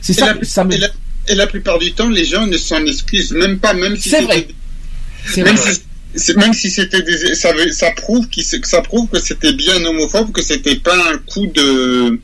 C'est 0.02 0.12
Et 0.12 0.16
ça. 0.16 0.34
la, 0.34 0.44
ça 0.44 0.64
me- 0.64 0.72
et 0.74 0.78
la- 0.78 0.88
et 1.28 1.34
la 1.34 1.46
plupart 1.48 1.78
du 1.78 1.92
temps, 1.92 2.08
les 2.08 2.24
gens 2.24 2.46
ne 2.46 2.56
s'en 2.56 2.84
excusent 2.86 3.32
même 3.32 3.58
pas, 3.58 3.74
même 3.74 3.96
si 3.96 4.10
C'est 4.10 4.22
vrai. 4.22 4.46
C'est 5.26 5.42
même 5.42 5.56
vrai. 5.56 5.72
si 6.14 6.34
même 6.36 6.52
si 6.54 6.70
c'était 6.70 7.02
des, 7.02 7.34
ça, 7.34 7.50
prouve 7.96 8.28
qu'il 8.28 8.44
que 8.44 8.66
ça 8.68 8.80
prouve 8.80 9.08
que 9.08 9.18
c'était 9.20 9.52
bien 9.52 9.84
homophobe, 9.84 10.32
que 10.32 10.40
c'était 10.42 10.76
pas 10.76 10.96
un 11.12 11.18
coup 11.18 11.46
de, 11.48 12.18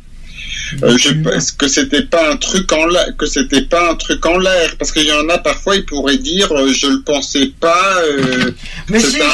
euh, 0.82 0.96
je 0.98 1.10
pense 1.10 1.52
que 1.52 1.68
c'était 1.68 2.02
pas 2.02 2.30
un 2.32 2.36
truc 2.36 2.72
en 2.72 2.86
l'air, 2.86 3.16
que 3.16 3.26
c'était 3.26 3.62
pas 3.62 3.90
un 3.90 3.94
truc 3.94 4.24
en 4.26 4.38
l'air, 4.38 4.76
parce 4.78 4.92
qu'il 4.92 5.06
y 5.06 5.12
en 5.12 5.28
a 5.28 5.38
parfois 5.38 5.76
ils 5.76 5.84
pourraient 5.84 6.18
dire 6.18 6.50
euh, 6.52 6.72
je 6.72 6.86
le 6.88 7.02
pensais 7.02 7.52
pas. 7.60 7.98
euh, 8.02 8.50
Mais 8.88 9.00
c'est 9.00 9.22
un- 9.22 9.26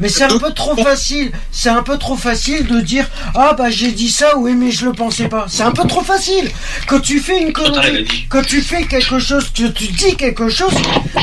mais 0.00 0.08
c'est 0.08 0.24
un 0.24 0.36
peu 0.38 0.50
trop 0.52 0.74
facile. 0.82 1.30
C'est 1.52 1.68
un 1.68 1.82
peu 1.84 1.96
trop 1.96 2.16
facile 2.16 2.66
de 2.66 2.80
dire 2.80 3.06
ah 3.36 3.54
bah 3.56 3.70
j'ai 3.70 3.92
dit 3.92 4.10
ça 4.10 4.36
oui 4.36 4.52
mais 4.54 4.72
je 4.72 4.86
le 4.86 4.92
pensais 4.92 5.28
pas. 5.28 5.46
C'est 5.48 5.62
un 5.62 5.70
peu 5.70 5.86
trop 5.86 6.02
facile. 6.02 6.50
Quand 6.88 6.98
tu 6.98 7.20
fais 7.20 7.40
une 7.40 7.52
connerie, 7.52 8.06
quand 8.28 8.42
tu 8.42 8.60
fais 8.62 8.82
quelque 8.84 9.20
chose, 9.20 9.44
que 9.56 9.68
tu 9.68 9.86
dis 9.88 10.16
quelque 10.16 10.48
chose, 10.48 10.72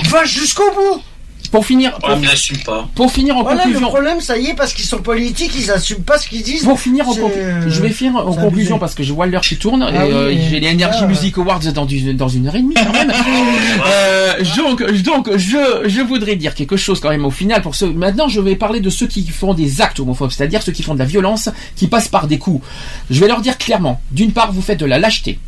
va 0.10 0.24
jusqu'au 0.24 0.72
bout. 0.72 1.04
Pour 1.52 1.66
finir, 1.66 1.98
Ouais, 2.08 2.16
mais 2.20 2.28
n'assume 2.28 2.58
pas. 2.60 2.88
pour 2.96 3.12
finir 3.12 3.36
en 3.38 3.42
Voilà 3.44 3.64
le 3.66 3.72
conclusion. 3.72 3.88
problème, 3.90 4.22
ça 4.22 4.38
y 4.38 4.48
est, 4.48 4.54
parce 4.54 4.74
qu'ils 4.74 4.86
sont 4.86 5.00
politiques, 5.00 5.52
ils 5.58 5.72
assument 5.72 6.04
pas 6.04 6.18
ce 6.20 6.28
qu'ils 6.28 6.44
disent. 6.44 6.64
Pour 6.64 6.80
finir 6.80 7.08
en 7.10 7.14
conclusion, 7.16 7.62
je 7.68 7.82
vais 7.82 7.90
finir 7.90 8.16
en 8.18 8.24
conclusion 8.34 8.76
abusé. 8.76 8.80
parce 8.80 8.96
que 8.96 9.04
je 9.04 9.14
vois 9.14 9.26
l'heure 9.26 9.42
qui 9.42 9.58
tourne 9.58 9.82
Ah 9.84 10.06
et 10.06 10.12
euh, 10.12 10.30
j'ai 10.50 10.60
les 10.60 10.68
et 10.68 10.72
Energy 10.74 11.06
Music 11.06 11.38
Awards 11.38 11.60
dans, 11.74 11.86
du- 11.86 12.14
dans 12.14 12.28
une 12.30 12.48
heure 12.48 12.56
et 12.56 12.62
demie 12.62 12.76
quand 12.76 12.94
même. 12.94 13.12
Euh, 13.86 14.34
donc, 14.58 14.84
donc 15.04 15.30
je, 15.38 15.84
je 15.88 16.02
voudrais 16.02 16.36
dire 16.36 16.54
quelque 16.54 16.78
chose 16.78 17.00
quand 17.00 17.10
même 17.10 17.26
au 17.26 17.32
final 17.32 17.62
pour 17.62 17.76
ceux. 17.76 17.92
Maintenant, 17.92 18.28
je 18.28 18.40
vais 18.42 18.56
parler 18.56 18.80
de 18.80 18.90
ceux 18.90 19.08
qui 19.08 19.26
font 19.28 19.54
des 19.54 19.82
actes 19.82 20.00
homophobes, 20.00 20.32
c'est-à-dire 20.32 20.62
ceux 20.62 20.72
qui 20.72 20.84
font 20.84 20.94
de 20.94 21.00
la 21.00 21.06
violence, 21.06 21.50
qui 21.76 21.88
passent 21.88 22.08
par 22.10 22.28
des 22.28 22.38
coups. 22.38 22.66
Je 23.10 23.20
vais 23.20 23.28
leur 23.28 23.42
dire 23.42 23.58
clairement. 23.58 24.02
D'une 24.12 24.32
part, 24.32 24.52
vous 24.52 24.62
faites 24.62 24.80
de 24.80 24.86
la 24.86 25.00
lâcheté. 25.00 25.40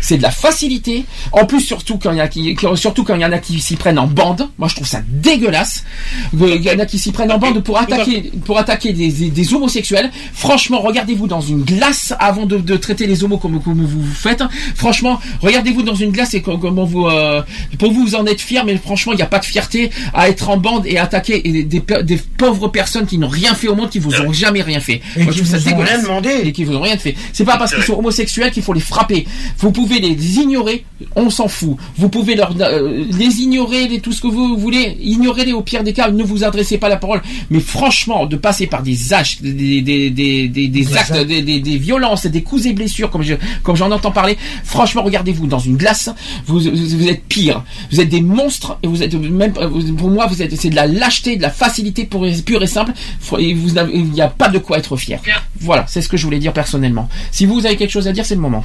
C'est 0.00 0.16
de 0.18 0.22
la 0.22 0.30
facilité. 0.30 1.04
En 1.32 1.44
plus, 1.46 1.60
surtout 1.60 1.98
quand 1.98 2.10
il 2.12 2.18
y 2.18 2.20
a 2.20 2.28
qui, 2.28 2.56
surtout 2.74 3.04
quand 3.04 3.14
il 3.14 3.20
y 3.22 3.24
en 3.24 3.32
a 3.32 3.38
qui 3.38 3.60
s'y 3.60 3.76
prennent 3.76 3.98
en 3.98 4.06
bande. 4.06 4.48
Moi, 4.58 4.68
je 4.68 4.74
trouve 4.76 4.86
ça 4.86 5.00
dégueulasse. 5.08 5.84
Il 6.32 6.62
y 6.62 6.70
en 6.70 6.78
a 6.78 6.86
qui 6.86 6.98
s'y 6.98 7.12
prennent 7.12 7.32
en 7.32 7.38
bande 7.38 7.62
pour 7.62 7.78
attaquer, 7.78 8.30
pour 8.44 8.58
attaquer 8.58 8.92
des, 8.92 9.08
des- 9.10 9.30
des 9.30 9.54
homosexuels. 9.54 10.10
Franchement, 10.34 10.80
regardez-vous 10.80 11.26
dans 11.26 11.40
une 11.40 11.62
glace 11.62 12.12
avant 12.18 12.46
de, 12.46 12.58
de 12.58 12.76
traiter 12.76 13.06
les 13.06 13.24
homos 13.24 13.38
comme, 13.38 13.60
comme 13.62 13.84
vous 13.84 14.02
vous 14.02 14.14
faites. 14.14 14.42
Franchement, 14.74 15.20
regardez-vous 15.40 15.82
dans 15.82 15.94
une 15.94 16.10
glace 16.10 16.34
et 16.34 16.42
co- 16.42 16.58
comment 16.58 16.84
vous, 16.84 17.06
euh, 17.06 17.42
pour 17.78 17.92
vous, 17.92 18.04
vous 18.06 18.14
en 18.14 18.26
êtes 18.26 18.40
fiers, 18.40 18.62
mais 18.64 18.76
franchement, 18.76 19.12
il 19.12 19.16
n'y 19.16 19.22
a 19.22 19.26
pas 19.26 19.38
de 19.38 19.44
fierté 19.44 19.90
à 20.14 20.28
être 20.28 20.48
en 20.50 20.56
bande 20.56 20.86
et 20.86 20.98
attaquer 20.98 21.40
des, 21.42 22.18
pauvres 22.36 22.68
personnes 22.68 23.06
qui 23.06 23.18
n'ont 23.18 23.28
rien 23.28 23.54
fait 23.54 23.68
au 23.68 23.74
monde, 23.74 23.90
qui 23.90 23.98
vous 23.98 24.10
ont 24.28 24.32
jamais 24.32 24.62
rien 24.62 24.80
fait. 24.80 25.00
Et 25.16 25.24
Moi, 25.24 25.32
qui 25.32 25.40
vous 25.40 25.54
ont 25.72 25.76
rien 25.84 25.98
demandé. 26.02 26.30
Et 26.44 26.52
qui 26.52 26.64
vous 26.64 26.74
ont 26.76 26.80
rien 26.80 26.96
fait. 26.98 27.14
C'est 27.32 27.44
pas 27.44 27.56
parce 27.56 27.74
qu'ils 27.74 27.84
sont 27.84 27.98
homosexuels 27.98 28.50
qu'il 28.50 28.62
faut 28.62 28.72
les 28.72 28.80
frapper. 28.80 29.26
Vous 29.68 29.72
pouvez 29.72 30.00
les 30.00 30.38
ignorer, 30.38 30.86
on 31.14 31.28
s'en 31.28 31.46
fout. 31.46 31.76
Vous 31.98 32.08
pouvez 32.08 32.34
leur, 32.36 32.54
euh, 32.58 33.04
les 33.12 33.42
ignorer, 33.42 33.86
les, 33.86 34.00
tout 34.00 34.12
ce 34.12 34.22
que 34.22 34.26
vous 34.26 34.56
voulez, 34.56 34.96
ignorez-les 35.02 35.52
au 35.52 35.60
pire 35.60 35.84
des 35.84 35.92
cas, 35.92 36.10
ne 36.10 36.24
vous 36.24 36.42
adressez 36.42 36.78
pas 36.78 36.88
la 36.88 36.96
parole. 36.96 37.20
Mais 37.50 37.60
franchement, 37.60 38.24
de 38.24 38.36
passer 38.36 38.66
par 38.66 38.82
des 38.82 39.12
actes, 39.12 39.42
des, 39.42 39.82
des, 39.82 40.08
des, 40.08 40.48
des, 40.48 40.68
des 40.68 40.96
actes, 40.96 41.12
des, 41.12 41.42
des, 41.42 41.60
des 41.60 41.76
violences, 41.76 42.24
des 42.24 42.42
coups 42.42 42.64
et 42.64 42.72
blessures, 42.72 43.10
comme 43.10 43.22
je, 43.22 43.34
comme 43.62 43.76
j'en 43.76 43.90
entends 43.90 44.10
parler, 44.10 44.38
franchement, 44.64 45.02
regardez-vous 45.02 45.46
dans 45.46 45.58
une 45.58 45.76
glace, 45.76 46.08
vous, 46.46 46.60
vous, 46.60 46.70
vous 46.70 47.08
êtes 47.08 47.24
pire. 47.24 47.62
Vous 47.92 48.00
êtes 48.00 48.08
des 48.08 48.22
monstres 48.22 48.78
et 48.82 48.86
vous 48.86 49.02
êtes 49.02 49.12
même, 49.12 49.52
pour 49.52 50.08
moi, 50.08 50.28
vous 50.28 50.40
êtes, 50.40 50.58
c'est 50.58 50.70
de 50.70 50.76
la 50.76 50.86
lâcheté, 50.86 51.36
de 51.36 51.42
la 51.42 51.50
facilité 51.50 52.06
pour, 52.06 52.24
pure 52.46 52.62
et 52.62 52.66
simple. 52.66 52.94
Et 53.38 53.52
vous 53.52 53.76
il 53.92 54.04
n'y 54.04 54.22
a 54.22 54.28
pas 54.28 54.48
de 54.48 54.56
quoi 54.56 54.78
être 54.78 54.96
fier. 54.96 55.20
Voilà, 55.60 55.84
c'est 55.88 56.00
ce 56.00 56.08
que 56.08 56.16
je 56.16 56.24
voulais 56.24 56.38
dire 56.38 56.54
personnellement. 56.54 57.10
Si 57.32 57.44
vous 57.44 57.66
avez 57.66 57.76
quelque 57.76 57.92
chose 57.92 58.08
à 58.08 58.12
dire, 58.12 58.24
c'est 58.24 58.34
le 58.34 58.40
moment. 58.40 58.64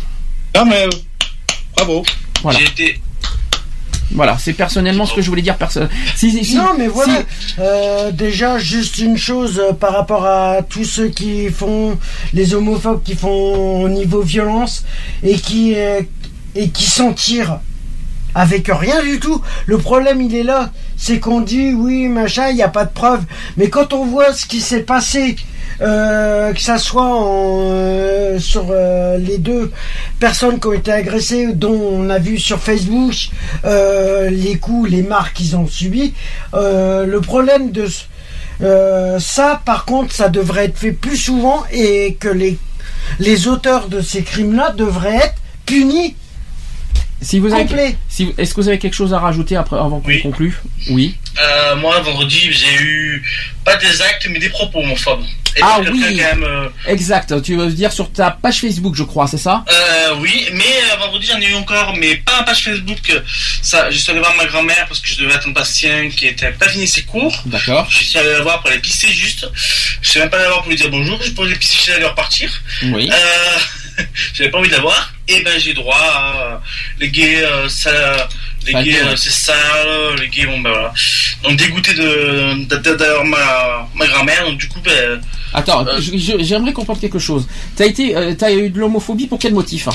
Non 0.56 0.66
mais 0.66 0.86
bravo. 1.76 2.04
Voilà. 2.42 2.60
Voilà, 4.12 4.38
c'est 4.38 4.54
personnellement 4.54 5.08
ce 5.08 5.16
que 5.16 5.22
je 5.22 5.30
voulais 5.30 5.42
dire. 5.42 5.58
Perso 5.58 5.82
si, 6.16 6.30
si- 6.30 6.46
si- 6.46 6.56
non, 6.56 6.74
mais 6.78 6.88
voilà. 6.88 7.18
si- 7.40 7.56
Euh, 7.60 8.12
déjà, 8.12 8.60
juste 8.60 9.00
une 9.00 9.18
chose 9.18 9.60
euh, 9.60 9.74
par 9.74 9.94
rapport 9.94 10.26
à 10.26 10.62
tous 10.62 10.84
ceux 10.84 11.08
qui 11.08 11.50
font 11.50 11.98
les 12.34 12.54
homophobes 12.54 13.02
qui 13.04 13.16
font 13.16 13.82
au 13.84 13.90
niveau 13.90 14.22
violence 14.22 14.86
et 15.24 15.36
qui 15.36 15.74
euh, 15.76 16.02
et 16.56 16.70
qui 16.70 16.84
s'en 16.86 17.14
tirent 17.14 17.60
avec 18.36 18.68
rien 18.72 19.02
du 19.04 19.20
tout. 19.20 19.42
Le 19.66 19.80
problème, 19.80 20.22
il 20.22 20.36
est 20.36 20.44
là, 20.44 20.72
c'est 20.96 21.20
qu'on 21.20 21.42
dit 21.42 21.74
oui, 21.74 22.08
machin, 22.08 22.50
il 22.50 22.56
n'y 22.56 22.62
a 22.64 22.68
pas 22.70 22.86
de 22.86 22.92
preuves. 22.92 23.24
Mais 23.58 23.70
quand 23.70 23.94
on 23.94 24.06
voit 24.06 24.34
ce 24.34 24.46
qui 24.46 24.62
s'est 24.62 24.84
passé. 24.84 25.36
Euh, 25.82 26.54
que 26.54 26.62
ça 26.62 26.78
soit 26.78 27.28
euh, 27.28 28.40
sur 28.40 28.68
euh, 28.70 29.18
les 29.18 29.38
deux 29.38 29.72
personnes 30.20 30.60
qui 30.60 30.68
ont 30.68 30.74
été 30.74 30.92
agressées, 30.92 31.48
dont 31.54 31.74
on 31.74 32.10
a 32.10 32.20
vu 32.20 32.38
sur 32.38 32.60
Facebook 32.60 33.14
les 33.64 34.58
coups, 34.60 34.90
les 34.90 35.04
marques 35.04 35.34
qu'ils 35.34 35.56
ont 35.56 35.68
subis. 35.68 36.14
Le 36.54 37.20
problème 37.20 37.72
de 37.72 37.88
ça, 39.20 39.62
par 39.66 39.86
contre, 39.86 40.14
ça 40.14 40.30
devrait 40.30 40.66
être 40.66 40.78
fait 40.78 40.92
plus 40.92 41.18
souvent 41.18 41.64
et 41.72 42.16
que 42.20 42.30
les 42.30 42.58
les 43.20 43.48
auteurs 43.48 43.90
de 43.90 44.02
ces 44.02 44.24
crimes-là 44.24 44.72
devraient 44.72 45.16
être 45.18 45.36
punis. 45.66 46.16
Si 47.22 47.40
vous 47.40 47.54
avez, 47.54 47.64
Complet. 47.64 47.96
si, 48.10 48.34
est-ce 48.38 48.54
que 48.54 48.60
vous 48.62 48.68
avez 48.68 48.80
quelque 48.80 48.96
chose 48.96 49.14
à 49.14 49.20
rajouter 49.20 49.56
après, 49.56 49.78
avant 49.78 50.02
qu'on 50.02 50.20
conclue? 50.20 50.58
Oui. 50.90 51.16
Euh, 51.42 51.76
moi, 51.78 52.00
vendredi, 52.02 52.52
j'ai 52.52 52.74
eu 52.84 53.24
pas 53.64 53.78
des 53.78 54.02
actes, 54.02 54.28
mais 54.30 54.40
des 54.40 54.50
propos 54.50 54.80
homophobes. 54.80 55.24
Et 55.56 55.60
Ah 55.62 55.80
oui. 55.82 56.02
quand 56.02 56.24
même, 56.36 56.44
euh, 56.44 56.68
Exact. 56.88 57.42
Tu 57.44 57.56
veux 57.56 57.72
dire 57.72 57.94
sur 57.94 58.12
ta 58.12 58.32
page 58.32 58.60
Facebook, 58.60 58.96
je 58.96 59.04
crois, 59.04 59.28
c'est 59.28 59.38
ça? 59.38 59.64
Euh, 59.72 60.16
oui, 60.20 60.48
mais 60.52 60.64
euh, 60.64 60.96
vendredi 60.98 61.28
j'en 61.32 61.40
ai 61.40 61.46
eu 61.52 61.56
encore, 61.56 61.96
mais 61.98 62.16
pas 62.18 62.40
ma 62.40 62.44
page 62.44 62.64
Facebook. 62.64 63.00
Ça, 63.62 63.90
je 63.90 63.98
suis 64.00 64.12
allé 64.12 64.20
voir 64.20 64.36
ma 64.36 64.46
grand-mère 64.46 64.86
parce 64.88 65.00
que 65.00 65.08
je 65.08 65.18
devais 65.22 65.34
attendre 65.34 65.54
Bastien 65.54 66.10
qui 66.10 66.28
était 66.28 66.52
pas 66.52 66.68
fini 66.70 66.88
ses 66.88 67.04
cours. 67.04 67.42
D'accord. 67.46 67.88
Je 67.90 68.04
suis 68.04 68.18
allé 68.18 68.32
la 68.34 68.42
voir 68.42 68.62
pour 68.62 68.70
aller 68.72 68.80
pisser 68.80 69.08
juste. 69.08 69.48
Je 70.02 70.10
suis 70.10 70.20
même 70.20 70.30
pas 70.30 70.38
allé 70.38 70.46
la 70.46 70.50
voir 70.52 70.64
pour 70.64 70.72
lui 70.72 70.78
dire 70.78 70.90
bonjour. 70.90 71.22
Je 71.24 71.32
posais 71.32 71.56
pisser, 71.56 71.76
je 71.78 71.82
suis 71.84 71.92
allé 71.94 72.06
repartir. 72.06 72.52
Oui. 72.84 73.10
Euh, 73.14 73.60
j'avais 74.34 74.50
pas 74.50 74.58
envie 74.60 74.70
de 74.70 74.74
la 74.76 74.82
voir. 74.82 75.14
Et 75.28 75.42
ben 75.44 75.58
j'ai 75.60 75.74
droit 75.74 75.96
à 75.98 76.62
les 77.00 77.10
gays, 77.10 77.44
euh, 77.44 77.70
ça, 77.70 78.28
les 78.66 78.74
gays, 78.84 79.00
euh, 79.02 79.16
c'est 79.16 79.32
sale, 79.32 80.16
les 80.20 80.28
gays, 80.30 80.46
bon 80.46 80.60
ben 80.60 80.70
voilà. 80.72 80.94
Donc 81.44 81.56
dégoûté 81.58 81.94
de 81.94 82.66
d'avoir 82.66 83.24
ma 83.26 83.90
ma 83.96 84.08
grand-mère. 84.08 84.46
Donc 84.46 84.58
du 84.58 84.68
coup 84.68 84.80
ben 84.82 85.22
Attends, 85.54 85.86
je- 86.00 86.44
j'aimerais 86.44 86.74
comprendre 86.74 87.00
quelque 87.00 87.20
chose. 87.20 87.48
T'as 87.76 87.86
été, 87.86 88.16
euh, 88.16 88.34
t'as 88.34 88.52
eu 88.52 88.70
de 88.70 88.80
l'homophobie 88.80 89.28
pour 89.28 89.40
quel 89.40 89.54
motif 89.54 89.88
hein? 89.88 89.94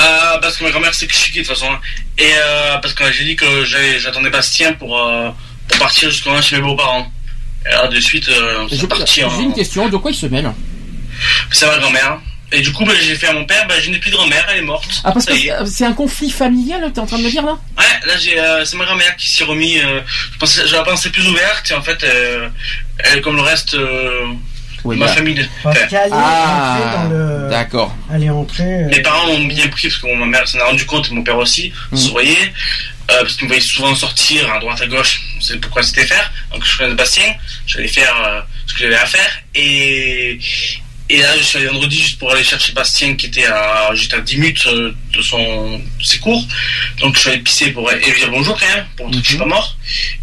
Euh, 0.00 0.38
parce 0.42 0.56
que 0.56 0.64
ma 0.64 0.70
grand-mère 0.70 0.92
suis 0.94 1.06
gay 1.06 1.40
de 1.40 1.46
toute 1.46 1.46
façon. 1.46 1.70
hein. 1.72 1.78
Et 2.18 2.30
euh, 2.36 2.76
parce 2.78 2.94
que 2.94 3.10
j'ai 3.12 3.24
dit 3.24 3.36
que 3.36 3.64
j'attendais 3.64 4.28
Bastien 4.30 4.72
pour, 4.74 4.98
euh, 4.98 5.30
pour 5.68 5.78
partir 5.78 6.10
jusqu'au 6.10 6.40
chez 6.42 6.56
mes 6.56 6.62
beaux-parents. 6.62 7.10
Et 7.66 7.70
là, 7.70 7.86
de 7.86 7.98
suite, 8.00 8.28
euh, 8.28 8.66
c'est 8.68 8.86
parti. 8.88 9.22
hein. 9.22 9.28
j'ai 9.36 9.44
une 9.44 9.54
question. 9.54 9.88
De 9.88 9.96
quoi 9.96 10.10
il 10.10 10.14
se 10.14 10.26
mêle? 10.26 10.52
C'est 11.52 11.66
ma 11.66 11.78
grand-mère. 11.78 12.18
Et 12.56 12.60
du 12.60 12.72
coup, 12.72 12.84
ben, 12.84 12.94
j'ai 13.00 13.16
fait 13.16 13.26
à 13.26 13.32
mon 13.32 13.44
père, 13.44 13.66
je 13.82 13.90
n'ai 13.90 13.98
plus 13.98 14.10
de 14.10 14.16
grand-mère, 14.16 14.46
elle 14.52 14.58
est 14.58 14.62
morte. 14.62 14.88
Ah 15.02 15.10
parce 15.12 15.26
que 15.26 15.32
est. 15.34 15.66
c'est- 15.66 15.84
un 15.84 15.92
conflit 15.92 16.30
familial. 16.30 16.90
T'es 16.92 17.00
en 17.00 17.06
train 17.06 17.18
de 17.18 17.24
me 17.24 17.30
dire 17.30 17.42
là? 17.44 17.58
Ouais, 17.76 18.06
là, 18.06 18.12
j'ai, 18.18 18.38
euh, 18.38 18.64
c'est 18.64 18.76
ma 18.76 18.84
grand-mère 18.84 19.16
qui 19.16 19.28
s'est 19.32 19.44
remis. 19.44 19.78
Euh, 19.78 20.00
je, 20.32 20.38
pensais, 20.38 20.66
je 20.66 20.72
la 20.72 20.82
pensais 20.82 21.10
plus 21.10 21.26
ouverte, 21.26 21.70
et 21.70 21.74
en 21.74 21.82
fait, 21.82 22.02
euh, 22.04 22.48
elle, 22.98 23.20
comme 23.22 23.36
le 23.36 23.42
reste 23.42 23.74
euh, 23.74 24.26
Oui, 24.84 24.94
de 24.96 25.00
ma 25.00 25.06
bah. 25.06 25.12
famille. 25.14 25.34
de- 25.34 25.44
Parce 25.64 25.76
enfin, 25.76 25.86
qu'elle 25.88 26.10
est 26.10 26.12
entrée 26.12 26.96
dans 26.96 27.08
le. 27.10 27.48
D'accord. 27.50 27.96
Elle 28.12 28.24
est 28.24 28.30
entrée. 28.30 28.62
euh, 28.84 28.88
Mes 28.88 29.00
parents 29.02 29.26
m'ont 29.26 29.44
bien 29.46 29.66
pris 29.68 29.88
parce 29.88 29.98
que 30.00 30.14
ma 30.16 30.26
mère 30.26 30.46
s'en 30.46 30.60
a 30.60 30.64
rendu 30.64 30.86
compte 30.86 31.08
et 31.10 31.14
mon 31.14 31.22
père 31.24 31.36
aussi, 31.38 31.72
se 31.94 32.08
voyait, 32.10 32.52
euh, 33.10 33.20
parce 33.20 33.34
qu'ils 33.34 33.44
me 33.44 33.48
voyaient 33.48 33.60
souvent 33.62 33.94
sortir 33.96 34.50
à 34.52 34.60
droite 34.60 34.80
à 34.80 34.86
gauche, 34.86 35.20
c'est 35.40 35.60
pourquoi 35.60 35.82
c'était 35.82 36.06
faire. 36.06 36.32
Donc 36.52 36.64
je 36.64 36.70
faisais 36.70 36.94
Bastien, 36.94 37.34
j'allais 37.66 37.88
faire 37.88 38.14
euh, 38.26 38.40
ce 38.66 38.74
que 38.74 38.78
j'avais 38.80 38.96
à 38.96 39.06
faire 39.06 39.30
et 39.56 40.38
et 41.10 41.18
là 41.20 41.36
je 41.36 41.42
suis 41.42 41.58
allé 41.58 41.66
vendredi 41.68 41.96
juste 42.00 42.18
pour 42.18 42.30
aller 42.32 42.42
chercher 42.44 42.72
Bastien 42.72 43.14
qui 43.14 43.26
était 43.26 43.44
à 43.46 43.94
juste 43.94 44.14
à 44.14 44.20
10 44.20 44.36
minutes 44.38 44.64
euh, 44.66 44.92
de 45.12 45.22
son 45.22 45.78
de 45.78 46.04
ses 46.04 46.18
cours. 46.18 46.42
Donc 47.00 47.14
je 47.16 47.20
suis 47.20 47.30
allé 47.30 47.38
pisser 47.40 47.70
pour 47.72 47.90
et 47.92 47.96
lui 47.96 48.12
dire 48.18 48.30
bonjour 48.30 48.58
quand 48.58 48.66
même 48.74 48.86
pour 48.96 49.06
montrer 49.06 49.20
que 49.20 49.26
je 49.26 49.30
suis 49.32 49.38
pas 49.38 49.46
mort. 49.46 49.76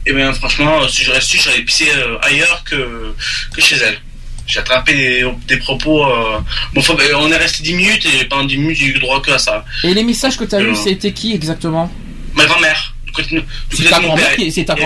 Et 0.05 0.13
bien 0.13 0.33
franchement 0.33 0.87
si 0.87 1.03
je 1.03 1.11
reste 1.11 1.27
su, 1.29 1.39
j'allais 1.43 1.61
pisser 1.63 1.89
euh, 1.95 2.17
ailleurs 2.23 2.63
que 2.63 3.13
que 3.53 3.61
chez 3.61 3.75
elle. 3.77 3.97
J'ai 4.47 4.59
attrapé 4.59 4.93
des, 4.93 5.25
des 5.47 5.57
propos. 5.57 6.03
Euh, 6.05 6.39
bon, 6.73 6.81
faut- 6.81 6.97
on 7.15 7.31
est 7.31 7.37
resté 7.37 7.63
10 7.63 7.73
minutes 7.73 8.05
et 8.05 8.25
pendant 8.25 8.43
10 8.43 8.57
minutes, 8.57 8.77
j'ai 8.79 8.87
eu 8.87 8.99
droit 8.99 9.21
que 9.21 9.31
à 9.31 9.37
ça. 9.37 9.63
Et 9.83 9.93
les 9.93 10.03
messages 10.03 10.35
que 10.35 10.43
t'as 10.43 10.59
Euh. 10.59 10.71
eu, 10.73 10.75
c'était 10.75 11.13
qui 11.13 11.33
exactement? 11.33 11.89
Ma 12.33 12.45
grand-mère. 12.45 12.93
C'est 13.71 13.89
ta 13.89 13.99
grand-mère 14.01 14.35
qui- 14.35 14.51
c'est 14.51 14.65
ta 14.65 14.73
dit 14.75 14.81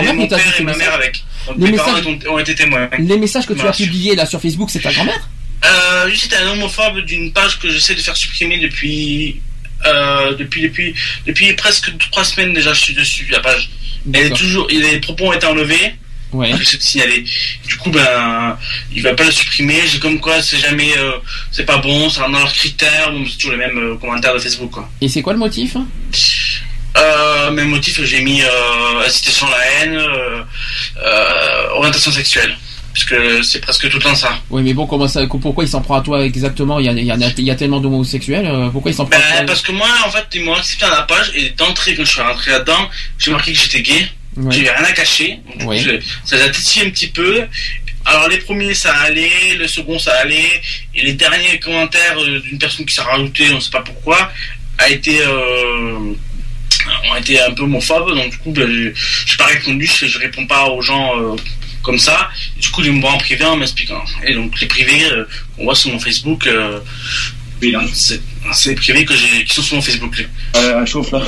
ma 0.62 0.76
mère 0.76 0.92
avec. 0.94 1.24
Donc, 1.48 1.56
Les 1.58 1.70
mes 1.72 1.76
parents 1.78 1.94
messages- 1.94 2.06
ont, 2.28 2.34
ont 2.34 2.38
été 2.38 2.54
témoins. 2.54 2.88
Les 2.98 3.16
messages 3.18 3.46
que 3.46 3.54
tu 3.54 3.66
as 3.66 3.72
publiés 3.72 4.14
là 4.14 4.26
sur 4.26 4.40
Facebook, 4.40 4.68
c'est 4.70 4.80
ta 4.80 4.92
grand-mère? 4.92 5.28
Euh, 5.64 6.06
lui, 6.06 6.20
un 6.40 6.50
homophobe 6.52 7.00
d'une 7.00 7.32
page 7.32 7.58
que 7.58 7.70
j'essaie 7.70 7.94
de 7.94 8.00
faire 8.00 8.16
supprimer 8.16 8.58
depuis, 8.58 9.40
euh, 9.86 10.34
depuis, 10.34 10.62
depuis, 10.62 10.94
depuis 11.26 11.52
presque 11.54 11.96
trois 12.10 12.24
semaines 12.24 12.52
déjà. 12.52 12.72
Je 12.72 12.82
suis 12.82 12.94
dessus 12.94 13.26
la 13.30 13.40
page. 13.40 13.70
Elle 14.12 14.26
est 14.26 14.36
toujours, 14.36 14.68
les 14.68 15.00
propos 15.00 15.26
ont 15.26 15.32
été 15.32 15.46
enlevés. 15.46 15.94
Ouais. 16.32 16.52
Signaler. 16.80 17.24
Du 17.66 17.76
coup, 17.76 17.90
ben, 17.90 18.58
il 18.92 19.02
va 19.02 19.14
pas 19.14 19.24
le 19.24 19.30
supprimer. 19.30 19.80
J'ai 19.86 19.98
comme 19.98 20.20
quoi, 20.20 20.42
c'est 20.42 20.58
jamais, 20.58 20.92
euh, 20.98 21.12
c'est 21.50 21.64
pas 21.64 21.78
bon, 21.78 22.10
ça 22.10 22.22
rentre 22.22 22.32
dans 22.32 22.38
leurs 22.40 22.52
critères. 22.52 23.12
Bon, 23.12 23.24
c'est 23.26 23.36
toujours 23.36 23.52
les 23.52 23.58
mêmes 23.58 23.78
euh, 23.78 23.96
commentaires 23.96 24.34
de 24.34 24.38
Facebook, 24.40 24.70
quoi. 24.70 24.90
Et 25.00 25.08
c'est 25.08 25.22
quoi 25.22 25.32
le 25.32 25.38
motif 25.38 25.76
Euh, 26.96 27.50
mes 27.52 27.62
motifs, 27.64 28.02
j'ai 28.04 28.20
mis 28.22 28.42
euh, 28.42 29.06
incitation 29.06 29.46
à 29.46 29.50
la 29.50 29.66
haine, 29.72 30.00
orientation 31.70 32.10
sexuelle, 32.10 32.56
puisque 32.96 33.44
c'est 33.44 33.60
presque 33.60 33.90
tout 33.90 33.98
le 33.98 34.02
temps 34.02 34.14
ça. 34.14 34.38
Oui, 34.48 34.62
mais 34.62 34.72
bon, 34.72 34.86
comment 34.86 35.06
ça, 35.06 35.20
pourquoi 35.26 35.64
il 35.64 35.68
s'en 35.68 35.82
prend 35.82 35.96
à 35.96 36.00
toi 36.00 36.24
exactement? 36.24 36.78
Il 36.78 36.86
y, 36.86 36.88
a, 36.88 36.92
il, 36.92 37.04
y 37.04 37.12
en 37.12 37.20
a, 37.20 37.26
il 37.36 37.44
y 37.44 37.50
a 37.50 37.54
tellement 37.54 37.78
d'homosexuels, 37.78 38.46
euh, 38.46 38.70
pourquoi 38.70 38.90
il 38.90 38.94
s'en 38.94 39.04
prend 39.04 39.18
à 39.18 39.20
Ben, 39.20 39.36
toi? 39.36 39.44
parce 39.48 39.60
que 39.60 39.72
moi, 39.72 39.86
en 40.06 40.10
fait, 40.10 40.24
ils 40.34 40.42
m'ont 40.42 40.54
accepté 40.54 40.86
dans 40.86 40.92
la 40.92 41.02
page 41.02 41.30
et 41.34 41.50
d'entrée, 41.50 41.94
quand 41.94 42.06
je 42.06 42.10
suis 42.10 42.22
rentré 42.22 42.52
là-dedans, 42.52 42.88
j'ai 43.18 43.32
marqué 43.32 43.52
que 43.52 43.58
j'étais 43.58 43.82
gay. 43.82 44.08
Ouais. 44.38 44.50
J'avais 44.54 44.70
rien 44.70 44.84
à 44.84 44.92
cacher. 44.92 45.38
Donc, 45.58 45.68
Ouais. 45.68 46.00
ça 46.24 46.36
a 46.42 46.48
titillé 46.48 46.86
un 46.86 46.90
petit 46.90 47.08
peu. 47.08 47.42
Alors, 48.06 48.28
les 48.30 48.38
premiers, 48.38 48.72
ça 48.72 48.94
allait. 48.94 49.56
Le 49.58 49.68
second, 49.68 49.98
ça 49.98 50.12
allait. 50.20 50.62
Et 50.94 51.02
les 51.02 51.12
derniers 51.12 51.58
commentaires 51.58 52.16
euh, 52.18 52.40
d'une 52.40 52.56
personne 52.58 52.86
qui 52.86 52.94
s'est 52.94 53.02
rajoutée, 53.02 53.44
on 53.52 53.60
sait 53.60 53.70
pas 53.70 53.82
pourquoi, 53.82 54.30
a 54.78 54.88
été, 54.88 55.20
euh, 55.20 56.14
ont 57.10 57.16
été 57.18 57.40
un 57.42 57.50
peu 57.52 57.64
homophobes. 57.64 58.14
Donc, 58.14 58.30
du 58.30 58.38
coup, 58.38 58.52
ben, 58.52 58.66
je 58.66 58.90
j'ai 59.26 59.36
pas 59.36 59.46
répondu. 59.46 59.86
Je, 59.86 60.06
je 60.06 60.18
réponds 60.18 60.46
pas 60.46 60.64
aux 60.66 60.80
gens 60.80 61.18
euh, 61.18 61.36
comme 61.86 61.98
ça. 61.98 62.28
Du 62.60 62.68
coup, 62.70 62.82
ils 62.82 62.92
me 62.92 63.00
voient 63.00 63.12
en 63.12 63.18
privé 63.18 63.44
en 63.44 63.56
m'expliquant. 63.56 64.04
Et 64.26 64.34
donc, 64.34 64.60
les 64.60 64.66
privés 64.66 65.04
euh, 65.12 65.24
qu'on 65.56 65.64
voit 65.64 65.74
sur 65.74 65.90
mon 65.92 66.00
Facebook, 66.00 66.46
euh, 66.46 66.80
c'est 67.94 68.20
c'est 68.52 68.70
les 68.70 68.74
privés 68.76 69.04
que 69.04 69.14
j'ai, 69.14 69.44
qui 69.44 69.54
sont 69.54 69.62
sur 69.62 69.76
mon 69.76 69.82
Facebook. 69.82 70.28
Euh, 70.56 70.80
un 70.82 70.86
chauffe 70.86 71.10
là. 71.10 71.22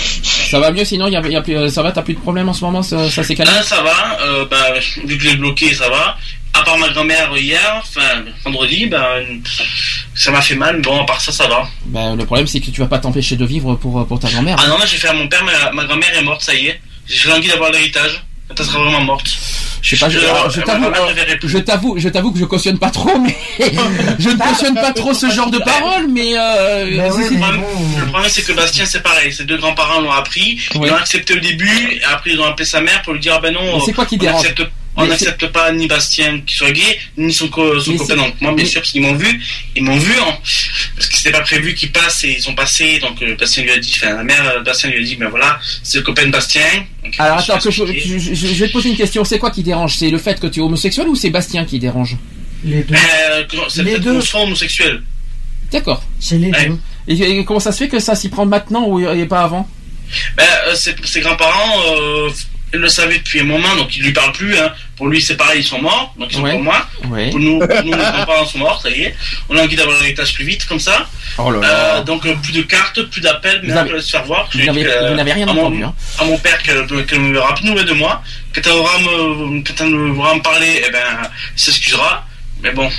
Ça 0.51 0.59
va 0.61 0.71
mieux 0.71 0.85
sinon, 0.85 1.07
il 1.07 1.15
y 1.15 1.17
a, 1.17 1.21
y 1.21 1.55
euh, 1.55 1.69
ça 1.69 1.83
va, 1.83 1.91
t'as 1.91 2.03
plus 2.03 2.15
de 2.15 2.21
problème 2.21 2.49
en 2.49 2.53
ce 2.53 2.65
moment, 2.65 2.83
ça, 2.83 3.11
ça 3.11 3.23
s'est 3.25 3.35
calmé? 3.35 3.53
Là, 3.53 3.63
ça 3.63 3.83
va. 3.83 4.19
Euh, 4.23 4.45
bah, 4.47 4.75
vu 5.05 5.17
que 5.17 5.25
je 5.25 5.31
l'ai 5.31 5.37
bloqué, 5.37 5.75
ça 5.75 5.89
va. 5.89 6.17
À 6.55 6.63
part 6.63 6.79
ma 6.79 6.89
grand-mère 6.89 7.37
hier, 7.37 7.83
enfin 7.83 8.25
vendredi, 8.45 8.87
bah, 8.87 9.17
Ça 10.15 10.31
m'a 10.31 10.41
fait 10.43 10.55
mal, 10.57 10.77
mais 10.77 10.83
bon, 10.83 11.01
à 11.01 11.07
part 11.07 11.21
ça, 11.21 11.33
ça 11.33 11.47
va. 11.47 11.69
Ben, 11.87 12.17
le 12.17 12.25
problème, 12.25 12.47
c'est 12.47 12.61
que 12.61 12.71
tu 12.71 12.81
vas 12.81 12.89
pas 12.89 12.99
t'empêcher 12.99 13.37
de 13.37 13.45
vivre 13.45 13.77
pour, 13.77 14.07
pour 14.07 14.19
ta 14.19 14.29
grand-mère. 14.29 14.57
Ah 14.63 14.69
non, 14.69 14.79
là, 14.79 14.87
j'ai 14.87 14.97
fait 14.97 15.09
à 15.09 15.15
mon 15.15 15.29
père, 15.29 15.45
ma, 15.45 15.73
ma 15.73 15.85
grand-mère 15.85 16.17
est 16.17 16.23
morte, 16.23 16.43
ça 16.43 16.55
y 16.55 16.67
est. 16.69 16.81
J'ai 17.07 17.33
envie 17.33 17.49
d'avoir 17.49 17.71
l'héritage. 17.71 18.23
Elle 18.57 18.65
sera 18.65 18.79
vraiment 18.83 19.01
morte. 19.03 19.27
Je 19.83 19.95
sais 19.95 20.01
pas, 20.05 20.11
je, 20.11 20.19
je 20.19 20.61
t'avoue, 20.63 20.85
je 21.45 21.59
t'avoue, 21.59 21.99
je 21.99 22.09
t'avoue 22.09 22.33
que 22.33 22.39
je 22.39 22.45
cautionne 22.45 22.79
pas 22.79 22.91
trop, 22.91 23.17
mais 23.19 23.37
je 24.19 24.29
ne 24.31 24.37
cautionne 24.37 24.75
pas 24.75 24.93
trop 24.93 25.15
ce 25.15 25.31
genre 25.31 25.51
de 25.51 25.59
paroles, 25.59 26.09
mais 26.11 26.33
euh, 26.37 26.85
Le 26.87 27.37
problème, 27.39 27.63
le 28.01 28.07
problème, 28.07 28.31
c'est 28.31 28.43
que 28.43 28.53
Bastien, 28.53 28.85
c'est 28.87 29.03
pareil. 29.03 29.33
Ses 29.33 29.45
deux 29.45 29.57
grands-parents 29.59 30.01
l'ont 30.01 30.11
appris. 30.11 30.59
Ils 30.75 30.81
l'ont 30.81 30.97
accepté 30.97 31.35
au 31.35 31.41
début. 31.41 31.69
Et 31.93 32.03
après, 32.05 32.31
ils 32.31 32.41
ont 32.41 32.45
appelé 32.47 32.65
sa 32.65 32.81
mère 32.81 33.01
pour 33.03 33.13
lui 33.13 33.21
dire 33.21 33.35
Ah 33.37 33.41
ben 33.41 33.55
non, 33.55 33.81
c'est 33.85 33.93
quoi 33.93 34.05
qui 34.07 34.17
on 34.17 34.19
dérange 34.19 34.45
accepte- 34.45 34.71
On 35.01 35.07
n'accepte 35.07 35.47
pas 35.49 35.71
ni 35.73 35.87
Bastien 35.87 36.41
qui 36.41 36.55
soit 36.57 36.73
gay, 36.73 36.99
ni 37.17 37.33
son, 37.33 37.49
co- 37.49 37.79
son 37.81 37.93
Mais 37.93 37.99
copain. 37.99 38.17
Donc, 38.17 38.41
moi, 38.41 38.53
bien 38.53 38.65
mais- 38.65 38.69
sûr, 38.71 38.81
parce 38.81 38.91
qu'ils 38.93 39.01
m'ont 39.03 39.15
vu. 39.15 39.41
Ils 39.77 39.83
m'ont 39.85 39.97
vu, 39.97 40.13
hein. 40.21 40.37
Parce 40.97 41.09
que 41.09 41.17
c'était 41.17 41.31
pas 41.31 41.41
prévu 41.43 41.75
qu'ils 41.75 41.93
passent 41.93 42.25
et 42.25 42.31
ils 42.37 42.43
sont 42.43 42.55
passés. 42.55 42.99
Donc, 42.99 43.23
euh, 43.23 43.37
Bastien 43.37 43.63
lui 43.63 43.71
a 43.71 43.79
dit, 43.79 43.93
enfin, 43.97 44.15
la 44.15 44.25
mère, 44.25 44.45
euh, 44.57 44.61
Bastien 44.63 44.91
lui 44.91 44.99
a 44.99 45.03
dit 45.03 45.17
Ben 45.17 45.29
voilà, 45.29 45.59
c'est 45.83 45.99
le 45.99 46.05
copain 46.05 46.27
de 46.27 46.31
Bastien. 46.33 46.63
Donc, 47.05 47.15
Alors 47.19 47.39
attends, 47.39 47.59
je, 47.61 47.69
expliqué. 47.69 48.01
je- 48.19 48.19
je- 48.19 48.35
je 48.35 48.55
vais 48.55 48.67
te 48.69 48.73
poser 48.73 48.89
une 48.91 48.97
question. 48.97 49.25
C'est 49.25 49.39
quoi 49.39 49.51
qui 49.51 49.63
dérange? 49.63 49.97
C'est 49.97 50.11
le 50.11 50.19
fait 50.19 50.39
que 50.41 50.47
tu 50.49 50.61
es 50.61 50.63
homosexuel 50.63 51.07
ou 51.09 51.15
c'est 51.17 51.31
Bastien 51.31 51.65
qui 51.65 51.79
dérange? 51.79 52.17
Les 52.65 52.83
deux. 52.83 52.95
Euh, 52.95 53.45
c'est 53.69 53.85
Les 53.85 53.99
deux. 54.01 54.15
qu'on 54.15 54.21
soit 54.21 54.41
homosexuel. 54.43 55.03
D'accord. 55.71 56.03
C'est 56.19 56.39
les 56.39 56.51
deux. 56.51 56.79
Et, 57.07 57.39
et 57.39 57.45
comment 57.45 57.61
ça 57.61 57.71
se 57.73 57.79
fait 57.79 57.89
que 57.89 58.01
ça 58.01 58.15
s'y 58.17 58.29
prend 58.31 58.47
maintenant 58.47 58.85
ou 58.89 58.99
et 59.01 59.27
pas 59.27 59.43
avant? 59.43 59.69
Ben, 60.37 60.45
euh, 60.67 60.75
ses, 60.75 60.95
ses 61.05 61.21
grands-parents 61.21 61.81
euh, 61.95 62.31
ils 62.75 62.81
le 62.81 62.89
savaient 62.89 63.19
depuis 63.19 63.41
un 63.41 63.45
moment, 63.45 63.77
donc 63.77 63.97
ils 63.97 64.03
lui 64.03 64.13
parlent 64.13 64.33
plus. 64.33 64.57
Hein. 64.59 64.73
Pour 64.99 65.07
lui, 65.07 65.23
c'est 65.23 65.37
pareil, 65.37 65.61
ils 65.61 65.65
sont 65.65 65.81
morts, 65.81 66.13
donc 66.19 66.29
ils 66.31 66.35
sont 66.37 66.43
Ouais. 66.43 66.53
pour 66.53 66.63
moi. 66.65 66.87
Ouais. 67.07 67.31
Pour 67.31 67.39
nous, 67.41 67.59
pour 67.61 67.83
nous, 67.85 67.93
nos 67.93 67.97
grands-parents 67.97 68.45
sont 68.47 68.59
morts, 68.59 68.83
ça 68.83 68.91
y 68.91 69.03
est. 69.05 69.15
On 69.49 69.57
a 69.57 69.63
envie 69.63 69.77
d'avoir 69.77 69.97
l'héritage 70.01 70.35
plus 70.35 70.45
vite, 70.45 70.65
comme 70.67 70.81
ça. 70.81 71.09
Oh 71.39 71.51
là 71.53 71.61
là. 71.61 71.69
Euh, 71.99 72.03
donc 72.03 72.27
euh, 72.27 72.35
plus 72.43 72.53
de 72.53 72.63
cartes, 72.63 73.01
plus 73.05 73.21
d'appels, 73.21 73.61
mais 73.63 73.73
avez- 73.73 74.01
se 74.03 74.11
faire 74.11 74.25
voir. 74.25 74.49
vous 74.53 74.59
n'avez- 74.61 74.83
que, 74.83 74.89
rien 75.33 75.47
à 75.49 75.53
mon- 75.53 75.61
entendu, 75.67 75.85
hein. 75.85 75.95
À 76.19 76.25
mon 76.25 76.37
père 76.39 76.61
qu'elle 76.65 76.85
qu'elle 77.07 77.21
me 77.21 77.33
verra 77.33 77.55
plus 77.55 77.67
nouvelle 77.67 77.87
de 77.87 77.93
moi. 77.95 78.23
Quand 78.55 78.61
elle 78.67 78.73
aura 78.73 78.99
me, 78.99 79.63
quand 79.63 79.75
elle 79.85 79.91
me 79.91 80.13
verra 80.15 80.35
me 80.35 80.43
parler, 80.43 80.83
eh 80.87 80.91
ben, 80.91 80.99
il 81.57 81.61
s'excusera. 81.63 82.27
Mais 82.61 82.73
bon, 82.73 82.91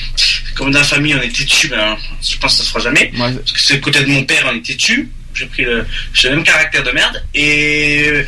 comme 0.55 0.71
dans 0.71 0.79
la 0.79 0.85
famille 0.85 1.13
on 1.15 1.21
était 1.21 1.43
dessus, 1.43 1.67
ben, 1.67 1.97
je 2.23 2.37
pense 2.37 2.53
que 2.53 2.57
ça 2.59 2.63
se 2.63 2.69
fera 2.69 2.79
jamais. 2.81 3.11
Parce 3.17 3.33
que 3.51 3.59
c'est 3.59 3.73
le 3.73 3.81
côté 3.81 3.99
de 3.99 4.05
mon 4.07 4.23
père, 4.23 4.45
on 4.49 4.55
était 4.55 4.75
dessus. 4.75 5.11
J'ai 5.33 5.45
pris 5.45 5.63
le, 5.63 5.85
j'ai 6.13 6.29
le 6.29 6.35
même 6.37 6.43
caractère 6.45 6.81
de 6.83 6.91
merde. 6.91 7.23
Et 7.35 8.25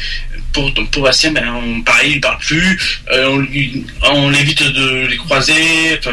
pour, 0.54 0.74
pour 0.92 1.04
Bastien, 1.04 1.32
ben, 1.32 1.48
on, 1.48 1.82
pareil, 1.82 2.14
il 2.14 2.22
parle 2.22 2.40
plus. 2.40 2.80
Euh, 3.12 3.44
on, 4.04 4.12
on 4.14 4.34
évite 4.34 4.64
de 4.64 5.08
les 5.08 5.18
croiser. 5.18 5.98
Enfin. 5.98 6.12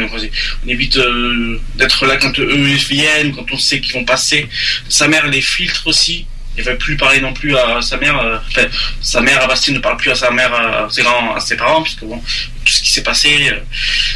On 0.65 0.69
évite 0.69 0.97
euh, 0.97 1.61
d'être 1.77 2.07
là 2.07 2.17
quand 2.17 2.39
eux 2.39 2.77
viennent, 2.89 3.35
quand 3.35 3.47
on 3.53 3.59
sait 3.59 3.81
qu'ils 3.81 3.95
vont 3.95 4.05
passer. 4.05 4.49
Sa 4.89 5.09
mère 5.09 5.27
les 5.29 5.41
filtre 5.41 5.87
aussi. 5.87 6.27
Il 6.57 6.65
ne 6.65 6.71
veut 6.71 6.77
plus 6.77 6.97
parler 6.97 7.21
non 7.21 7.33
plus 7.33 7.57
à 7.57 7.81
sa 7.81 7.97
mère. 7.99 8.19
euh, 8.19 8.37
enfin, 8.49 8.67
sa 9.01 9.21
mère 9.21 9.41
à 9.43 9.47
Bastien 9.47 9.75
ne 9.75 9.79
parle 9.79 9.97
plus 9.97 10.11
à 10.11 10.17
sa 10.17 10.33
mère, 10.33 10.53
à 10.53 10.89
ses, 10.91 11.03
grands, 11.03 11.35
à 11.37 11.41
ses 11.41 11.57
parents, 11.57 11.83
puisque 11.83 12.03
bon, 12.03 12.21
tout 12.65 12.73
ce 12.73 12.83
qui 12.83 12.91
s'est 12.91 13.05
passé, 13.05 13.31
euh, 13.53 13.61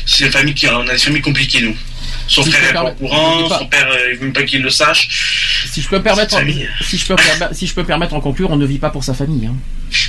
c'est 0.07 0.25
une 0.25 0.33
famille 0.33 0.55
qui, 0.55 0.67
on 0.67 0.81
a 0.89 0.93
des 0.93 0.99
familles 0.99 1.23
compliquées, 1.23 1.61
nous. 1.61 1.77
Son 2.33 2.43
Si 2.43 2.51
je 2.51 2.57
frère 2.57 2.63
peux 2.63 2.69
est 2.71 2.73
pas 2.73 2.81
au 2.81 2.85
permettre- 2.85 2.99
courant, 3.01 3.49
pas- 3.49 3.59
son 3.59 3.67
père, 3.67 3.89
euh, 3.91 4.09
il 4.13 4.19
veut 4.19 4.25
même 4.25 4.33
pas 4.33 4.43
qu'il 4.45 4.63
le 4.63 4.71
sache. 4.71 5.67
Si 5.71 5.83
je 5.83 5.89
peux 5.89 5.99
me 5.99 6.03
permettre, 6.03 6.35
famille. 6.37 6.67
si 6.81 6.97
je 6.97 7.05
peux, 7.05 7.15
si 7.53 7.67
je 7.67 7.75
peux 7.75 7.85
permettre 7.85 8.15
en 8.15 8.21
conclure, 8.21 8.51
on 8.51 8.57
ne 8.57 8.65
vit 8.65 8.79
pas 8.79 8.89
pour 8.91 9.05
sa 9.05 9.13
famille. 9.13 9.47
Hein. 9.47 9.55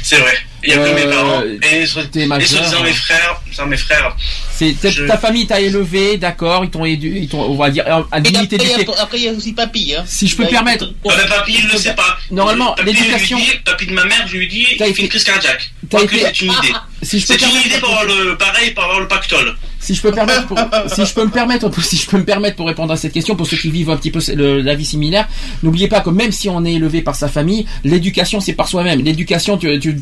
C'est 0.03 0.15
vrai. 0.15 0.33
Il 0.63 0.69
y 0.69 0.73
a 0.73 0.77
que 0.77 0.81
Euh, 0.83 0.95
mes 0.95 1.13
parents. 1.13 1.41
Et, 1.43 2.19
et 2.21 2.25
majeur, 2.25 2.63
hein. 2.63 2.83
mes 2.83 2.93
frères, 2.93 3.41
ça, 3.51 3.65
mes 3.65 3.75
frères. 3.75 4.15
C'est 4.55 4.79
ta- 4.79 4.89
Je- 4.89 5.03
ta 5.03 5.17
famille 5.17 5.45
t'a 5.45 5.59
élevé, 5.59 6.15
d'accord, 6.17 6.63
ils 6.63 6.69
t'ont 6.69 6.85
édu, 6.85 7.11
ils 7.17 7.27
t'ont, 7.27 7.41
on 7.41 7.57
va 7.57 7.69
dire, 7.69 7.83
à 7.87 8.17
Et 8.19 8.21
limite 8.21 8.53
après, 8.53 8.65
éduqué. 8.71 8.91
après, 8.97 9.17
il 9.17 9.23
y 9.25 9.27
a 9.27 9.31
aussi 9.33 9.51
papy. 9.51 9.93
Hein. 9.97 10.03
Si 10.07 10.27
je 10.29 10.37
peux 10.37 10.43
Bah, 10.43 10.49
permettre. 10.49 10.93
ben, 11.03 11.11
papy, 11.27 11.55
il 11.59 11.67
le 11.69 11.77
sait 11.77 11.93
pas. 11.93 12.17
Normalement, 12.31 12.73
l'éducation- 12.85 13.39
Papy 13.65 13.87
de 13.87 13.93
ma 13.93 14.05
mère, 14.05 14.25
je 14.27 14.37
lui 14.37 14.47
dis, 14.47 14.65
T'as 14.77 14.87
il 14.87 14.95
fait 14.95 15.01
une 15.03 15.09
crise 15.09 15.25
cardiaque. 15.25 15.71
t'as 15.89 15.97
Moi, 15.97 16.07
que 16.07 16.15
été- 16.15 16.25
c'est 16.33 16.39
une 16.45 16.51
idée. 16.53 16.73
C'est 17.03 17.17
une 17.17 17.49
idée 17.65 17.79
pour 17.81 17.89
avoir 17.89 18.05
le, 18.05 18.37
pareil, 18.37 18.71
pour 18.71 18.83
avoir 18.85 19.01
le 19.01 19.07
pactole. 19.09 19.53
Si 19.83 19.93
je 19.95 20.01
peux 20.01 20.11
permettre, 20.11 20.47
pour, 20.47 20.57
si 20.87 21.05
je 21.05 21.13
peux 21.13 21.25
me 21.25 21.29
permettre, 21.29 21.69
pour- 21.69 21.83
si 21.91 21.97
je 21.97 22.07
peux 22.09 22.17
me 22.17 22.23
permettre 22.23 22.55
pour 22.55 22.67
répondre 22.67 22.93
à 22.93 22.97
cette 22.97 23.11
question, 23.11 23.35
pour 23.35 23.45
ceux 23.47 23.57
qui 23.57 23.69
vivent 23.69 23.89
un 23.89 23.97
petit 23.97 24.11
peu 24.11 24.19
le- 24.35 24.61
la 24.61 24.75
vie 24.75 24.85
similaire, 24.85 25.27
n'oubliez 25.61 25.87
pas 25.89 25.99
que 25.99 26.09
même 26.09 26.31
si 26.31 26.49
on 26.49 26.63
est 26.63 26.73
élevé 26.73 27.01
par 27.01 27.15
sa 27.15 27.27
famille, 27.27 27.65
l'éducation 27.83 28.39
c'est 28.39 28.53
par 28.53 28.67
soi-même. 28.67 29.01
L'éducation, 29.01 29.57
tu, 29.57 29.79
tu, 29.79 29.95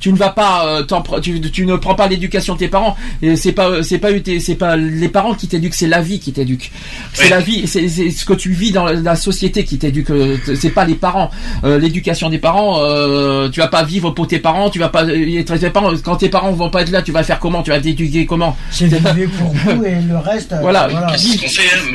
tu, 0.00 0.12
ne 0.12 0.16
vas 0.16 0.30
pas, 0.30 0.66
euh, 0.66 1.20
tu, 1.20 1.40
tu 1.52 1.66
ne 1.66 1.76
prends 1.76 1.94
pas 1.94 2.08
l'éducation 2.08 2.54
de 2.54 2.58
tes 2.60 2.68
parents. 2.68 2.96
Et 3.22 3.36
c'est 3.36 3.52
pas, 3.52 3.82
c'est 3.82 3.98
pas, 3.98 4.08
c'est 4.40 4.54
pas 4.54 4.76
les 4.76 5.08
parents 5.08 5.34
qui 5.34 5.48
t'éduquent, 5.48 5.74
c'est 5.74 5.86
la 5.88 6.00
vie 6.00 6.18
qui 6.18 6.32
t'éduque. 6.32 6.70
C'est 7.12 7.24
Oui. 7.24 7.30
la 7.30 7.40
vie, 7.40 7.66
c'est 7.66 7.88
ce 7.88 8.24
que 8.24 8.32
tu 8.32 8.52
vis 8.52 8.72
dans 8.72 8.86
la, 8.86 9.16
société 9.16 9.64
qui 9.64 9.76
t'éduque. 9.78 10.10
euh, 10.10 10.36
C'est 10.54 10.70
pas 10.70 10.84
les 10.86 10.94
parents. 10.94 11.30
Euh, 11.64 11.78
l'éducation 11.78 12.30
des 12.30 12.38
parents, 12.38 12.78
euh, 12.80 13.48
tu 13.50 13.60
vas 13.60 13.68
pas 13.68 13.82
vivre 13.82 14.10
pour 14.12 14.26
tes 14.26 14.38
parents, 14.38 14.70
tu 14.70 14.78
vas 14.78 14.88
pas 14.88 15.04
être 15.06 15.56
tes 15.58 15.68
parents. 15.70 15.92
Quand 16.02 16.16
tes 16.16 16.28
parents 16.30 16.52
vont 16.52 16.70
pas 16.70 16.82
être 16.82 16.90
là, 16.90 17.02
tu 17.02 17.12
vas 17.12 17.22
faire 17.22 17.38
comment? 17.38 17.62
Tu 17.62 17.70
vas 17.70 17.80
t'éduquer 17.80 18.24
comment? 18.24 18.56
Pour 19.38 19.48
vous 19.52 19.84
et 19.84 19.96
le 20.00 20.16
reste. 20.16 20.52
euh, 20.52 20.58
Voilà. 20.60 20.88
Hein, 20.90 21.06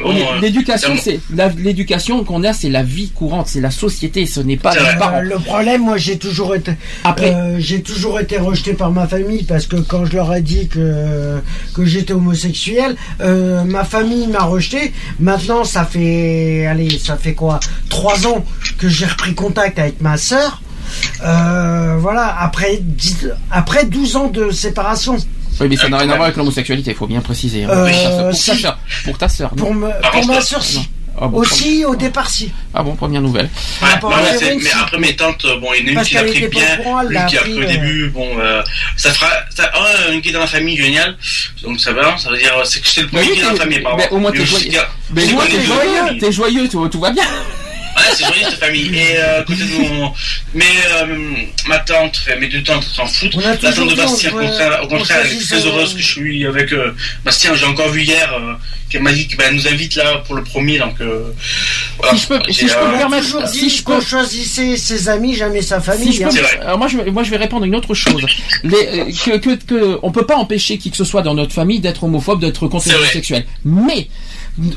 bon, 0.04 0.14
L'éducation, 0.42 0.94
c'est- 1.02 1.20
l'éducation 1.58 2.24
qu'on 2.24 2.44
a, 2.44 2.54
c'est 2.54 2.70
la 2.70 2.84
vie 2.84 3.10
courante, 3.10 3.48
c'est 3.48 3.62
la 3.62 3.72
société, 3.72 4.26
ce 4.26 4.40
n'est 4.40 4.58
pas 4.58 4.74
les 4.74 4.98
parents. 5.00 5.18
Euh, 5.18 5.22
le 5.22 5.40
problème, 5.40 5.82
moi, 5.84 5.98
j'ai 5.98 6.18
toujours 6.18 6.56
été, 6.56 6.74
Après- 7.04 7.34
euh, 7.34 7.58
j'ai 7.60 7.82
toujours 7.82 8.20
été 8.20 8.38
rejeté 8.38 8.74
par 8.74 8.92
ma 8.92 9.08
famille 9.08 9.44
parce 9.44 9.66
que 9.68 9.78
quand 9.78 10.06
je 10.06 10.14
leur 10.16 10.34
ai 10.34 10.42
dit 10.42 10.68
que 10.68 11.40
que 11.74 11.86
j'étais 11.86 12.14
homosexuel, 12.14 12.96
euh, 13.22 13.64
ma 13.64 13.84
famille 13.84 14.28
m'a 14.28 14.44
rejeté. 14.44 14.94
Maintenant, 15.20 15.64
ça 15.64 15.86
fait, 15.86 16.66
allez, 16.66 16.98
ça 17.00 17.18
fait 17.18 17.34
quoi, 17.34 17.60
trois 17.90 18.26
ans 18.28 18.44
que 18.78 18.88
j'ai 18.90 19.06
repris 19.06 19.34
contact 19.36 19.80
avec 19.80 20.02
ma 20.02 20.18
sœur. 20.18 20.62
Euh, 21.26 21.96
voilà, 22.00 22.36
après, 22.40 22.78
10 22.82 23.30
après 23.52 23.86
12 23.86 24.16
ans 24.16 24.28
de 24.28 24.52
séparation. 24.52 25.18
Oui, 25.60 25.68
mais 25.70 25.78
ça 25.78 25.90
n'a 25.90 25.98
rien 25.98 26.10
à 26.10 26.16
voir 26.16 26.26
avec 26.26 26.38
l'homosexualité, 26.38 26.92
il 26.92 26.98
faut 26.98 27.08
bien 27.08 27.22
préciser. 27.22 27.64
hein. 27.64 27.70
Euh, 27.72 28.30
pour, 28.30 28.32
ta 28.32 28.34
si. 28.34 28.62
sœur, 28.62 28.78
pour 29.06 29.18
ta 29.18 29.30
non 29.30 29.50
Pour, 29.56 29.74
me, 29.74 29.90
Par 30.02 30.12
pour 30.12 30.26
ma 30.26 30.42
sœur, 30.42 30.64
si. 30.64 30.88
Ah 31.20 31.28
bon, 31.28 31.38
Aussi, 31.38 31.86
au 31.86 31.96
départ, 31.96 32.30
si. 32.30 32.52
Ah 32.74 32.84
bon, 32.84 32.94
première 32.96 33.22
nouvelle. 33.22 33.50
Ouais, 33.82 33.88
non, 34.02 34.10
mais, 34.62 34.72
après 34.74 34.98
mes 34.98 35.16
tantes, 35.16 35.46
euh, 35.46 35.60
bon, 35.60 35.70
il 35.74 35.88
y 35.88 35.96
en 35.96 35.98
a 35.98 36.02
une 36.02 36.06
qui 36.06 36.14
l'a 36.16 36.24
pris 36.24 36.48
bien, 36.48 36.78
l'a 37.10 37.24
qui 37.24 37.38
a 37.38 37.40
appris, 37.40 37.54
pris 37.54 37.60
au 37.62 37.64
euh, 37.64 37.68
début, 37.68 38.10
bon, 38.10 38.28
euh, 38.38 38.62
ça 38.98 39.14
fera, 39.14 39.30
ça, 39.50 39.72
oh, 39.78 40.12
une 40.12 40.22
qui 40.22 40.30
est 40.30 40.34
dans 40.34 40.42
la 40.42 40.48
famille, 40.48 40.76
génial. 40.76 41.16
Donc 41.64 41.80
ça 41.80 41.94
va, 41.94 42.18
ça 42.18 42.30
veut 42.30 42.38
dire, 42.38 42.52
c'est 42.66 42.82
que 42.82 42.88
c'est 42.88 43.02
le 43.04 43.08
premier 43.08 43.24
oui, 43.28 43.32
qui 43.34 43.40
est 43.40 43.44
dans 43.44 43.52
la 43.52 43.56
famille, 43.56 43.80
pardon. 43.80 43.98
mais 43.98 44.10
au 44.10 44.18
moins, 44.18 44.32
t'es 44.32 44.46
joyeux. 44.46 44.72
Mais 45.12 45.22
t'es 45.22 45.30
joyeux, 45.30 45.94
familles 46.06 46.20
t'es 46.20 46.32
joyeux, 46.34 46.68
tout, 46.68 46.90
tout 46.90 47.00
va 47.00 47.12
bien. 47.12 47.24
Ouais, 47.96 48.02
c'est 48.14 48.26
joyeux 48.26 48.44
cette 48.50 48.60
famille. 48.60 48.94
Et 48.94 49.18
euh, 49.18 49.40
à 49.40 49.44
côté 49.44 49.64
de 49.64 49.72
mon. 49.72 50.12
Mais 50.54 50.66
euh, 50.92 51.36
ma 51.68 51.80
tante, 51.80 52.20
enfin, 52.26 52.38
mes 52.40 52.48
deux 52.48 52.62
tantes 52.64 52.84
s'en 52.84 53.06
foutent. 53.06 53.36
La 53.36 53.56
tante 53.56 53.88
de 53.90 53.96
Bastien, 53.96 54.32
au 54.34 54.40
contraire, 54.40 54.80
au 54.82 54.86
on 54.86 54.98
contraire, 54.98 55.22
elle 55.26 55.32
est 55.34 55.40
très 55.46 55.66
heureuse 55.66 55.94
que 55.94 56.00
je 56.02 56.08
suis 56.08 56.46
avec 56.46 56.72
euh, 56.74 56.94
Bastien. 57.24 57.56
J'ai 57.56 57.66
encore 57.66 57.90
vu 57.90 58.02
hier 58.04 58.34
euh, 58.34 58.54
qu'elle 58.90 59.02
m'a 59.02 59.14
dit 59.14 59.28
qu'elle 59.28 59.56
nous 59.56 59.68
invite 59.68 59.96
là 59.96 60.18
pour 60.26 60.36
le 60.36 60.44
premier. 60.44 60.78
Donc 60.78 61.00
euh, 61.00 61.32
voilà. 61.98 62.18
Si 62.18 62.24
je 62.24 62.28
peux- 62.28 62.52
si 62.52 62.68
je 62.68 62.74
peux 62.74 62.88
me 62.92 62.98
permettre- 62.98 63.26
toujours 63.26 63.48
si 63.48 63.70
je 63.70 63.84
peux- 63.84 64.76
ses 64.78 65.10
amis, 65.10 65.34
jamais 65.36 65.62
sa 65.62 65.80
Si 65.80 65.86
famille. 65.86 66.12
je 66.14 66.24
hein. 66.24 66.28
peux- 66.28 66.36
C'est 66.36 66.42
vrai. 66.42 66.60
alors 66.62 66.78
moi 66.78 66.88
je, 66.88 66.98
vais- 66.98 67.12
moi 67.12 67.24
je 67.24 67.30
vais 67.32 67.38
répondre 67.38 67.64
à 67.64 67.68
une 67.68 67.76
autre 67.76 67.94
chose. 67.94 68.26
Les, 68.64 69.14
que, 69.24 69.38
que, 69.38 69.56
que, 69.56 70.00
on 70.04 70.12
peut 70.12 70.26
pas 70.26 70.36
empêcher 70.36 70.78
qui 70.78 70.92
que 70.92 70.98
ce 70.98 71.06
soit 71.06 71.22
dans 71.22 71.34
notre 71.34 71.54
famille 71.54 71.80
d'être 71.80 72.04
homophobe, 72.04 72.42
d'être 72.42 72.68
contre 72.68 72.94
homosexuels. 72.94 73.46
Mais 73.64 74.08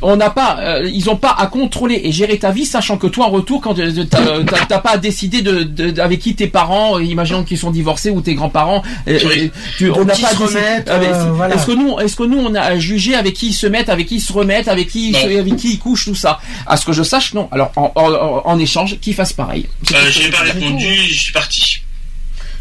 on 0.03 0.17
n'a 0.17 0.31
pas, 0.31 0.59
euh, 0.61 0.91
ils 0.93 1.09
ont 1.09 1.17
pas 1.17 1.35
à 1.39 1.47
contrôler 1.47 2.01
et 2.05 2.11
gérer 2.13 2.39
ta 2.39 2.51
vie, 2.51 2.65
sachant 2.67 2.97
que 2.97 3.07
toi 3.07 3.27
en 3.27 3.31
retour, 3.31 3.61
quand 3.61 3.79
euh, 3.79 4.05
t'as 4.11 4.65
t'as- 4.67 4.79
pas 4.81 4.91
à 4.91 4.97
décider 4.99 5.41
de, 5.43 5.63
de- 5.63 6.01
avec 6.01 6.19
qui 6.21 6.35
tes 6.35 6.47
parents, 6.49 6.97
euh, 6.99 7.05
imaginons 7.05 7.45
qu'ils 7.45 7.59
sont 7.59 7.71
divorcés 7.71 8.11
ou 8.11 8.21
tes 8.21 8.35
grands-parents, 8.35 8.83
euh, 9.09 9.19
Oui. 9.25 9.41
euh, 9.45 9.49
tu- 9.77 9.91
on 9.91 10.05
n'a 10.05 10.15
pas 10.15 10.29
à 10.29 10.31
se 10.33 10.39
décider- 10.39 10.59
remettent, 10.59 10.89
Ah, 10.91 10.95
euh, 10.95 11.33
voilà. 11.33 11.55
Est-ce 11.55 11.67
que 11.67 11.73
nous, 11.73 11.99
est-ce 12.01 12.17
que 12.17 12.23
nous 12.25 12.39
on 12.39 12.55
a 12.55 12.61
à 12.61 12.79
juger 12.79 13.15
avec 13.15 13.35
qui 13.35 13.49
ils 13.49 13.53
se 13.53 13.67
mettent, 13.67 13.89
avec 13.89 14.07
qui 14.09 14.17
ils 14.17 14.21
se 14.21 14.33
remettent, 14.33 14.69
avec 14.69 14.89
qui, 14.89 15.13
se- 15.13 15.27
Non. 15.27 15.39
avec 15.41 15.57
qui 15.57 15.73
ils 15.75 15.79
couchent, 15.79 16.07
tout 16.07 16.15
ça? 16.15 16.41
À 16.67 16.77
ce 16.77 16.85
que 16.85 16.93
je 16.93 17.03
sache, 17.03 17.35
non. 17.35 17.49
Alors 17.53 17.71
en, 17.77 17.93
en- 17.95 18.43
en 18.45 18.59
échange, 18.59 18.99
qu'ils 19.01 19.15
fassent 19.15 19.33
pareil. 19.33 19.67
Euh, 19.93 19.97
j'ai 20.11 20.31
pas 20.31 20.39
répondu, 20.41 20.95
je 21.09 21.19
suis 21.21 21.33
parti. 21.33 21.83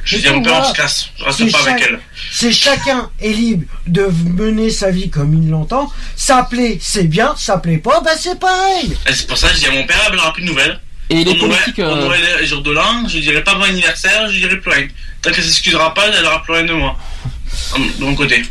Je 0.08 0.18
dis 0.18 0.28
à 0.28 0.34
mon 0.34 0.42
père, 0.42 0.60
on 0.60 0.64
se 0.64 0.74
casse. 0.74 1.10
Je 1.20 1.24
reste 1.24 1.52
pas 1.52 1.60
avec 1.70 1.84
elle. 1.88 2.00
C'est 2.32 2.52
chacun 2.52 3.10
est 3.22 3.30
libre 3.32 3.66
de 3.88 4.08
mener 4.36 4.70
sa 4.70 4.90
vie 4.92 5.10
comme 5.10 5.34
il 5.34 5.50
l'entend. 5.50 5.92
Ça 6.16 6.48
plaît, 6.50 6.78
c'est 6.82 7.04
bien. 7.04 7.36
Ça 7.38 7.58
plaît 7.58 7.78
pas, 7.78 8.02
bah 8.02 8.12
c'est 8.18 8.40
pareil. 8.40 8.98
Et 9.08 9.14
c'est 9.14 9.28
pour 9.28 9.38
ça 9.38 9.50
que 9.50 9.56
je 9.56 9.60
dis 9.60 9.68
à 9.68 9.72
mon 9.72 9.86
père, 9.86 10.02
elle 10.10 10.16
n'aura 10.16 10.34
plus 10.34 10.44
de 10.44 10.48
nouvelles. 10.48 10.80
Et 11.10 11.24
les 11.24 11.36
Noël- 11.36 11.38
politiques. 11.40 11.80
euh, 11.80 11.96
Noël 12.06 12.22
et 12.42 12.46
jour 12.46 12.62
de 12.62 12.72
l'an, 12.72 13.08
je 13.08 13.20
dirai 13.20 13.44
pas 13.44 13.56
bon 13.56 13.64
anniversaire, 13.64 14.30
je 14.30 14.38
dirai 14.40 14.58
plus 14.60 14.72
rien. 14.72 14.88
Tant 15.22 15.32
qu'elle 15.32 15.44
s'excusera 15.44 15.94
pas, 15.94 16.08
elle 16.08 16.26
aura 16.26 16.42
plus 16.44 16.54
rien 16.54 16.64
de 16.66 16.74
moi. 16.74 16.98
De 17.98 18.04
mon 18.04 18.16
côté. 18.16 18.44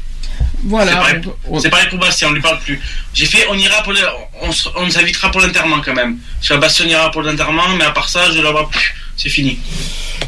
Voilà. 0.64 0.92
C'est 0.92 0.96
pareil, 0.98 1.20
on- 1.48 1.60
c'est 1.60 1.68
pareil 1.70 1.88
pour 1.90 1.98
Bastien, 1.98 2.28
on 2.28 2.32
lui 2.32 2.40
parle 2.40 2.58
plus. 2.60 2.80
J'ai 3.14 3.26
fait, 3.26 3.46
on 3.50 3.54
ira 3.58 3.82
pour 3.82 3.92
le, 3.92 4.00
on, 4.42 4.50
se- 4.52 4.68
on 4.74 4.88
s'invitera 4.90 5.30
pour 5.30 5.40
l'enterrement 5.42 5.80
quand 5.80 5.94
même. 5.94 6.18
Je 6.42 6.48
fais, 6.48 6.58
Bastien 6.58 6.86
ira 6.86 7.10
pour 7.10 7.22
l'enterrement, 7.22 7.68
mais 7.76 7.84
à 7.84 7.90
part 7.92 8.08
ça, 8.08 8.30
je 8.32 8.40
la 8.40 8.50
vois 8.50 8.68
plus. 8.70 8.94
C'est 9.16 9.28
fini. 9.28 9.58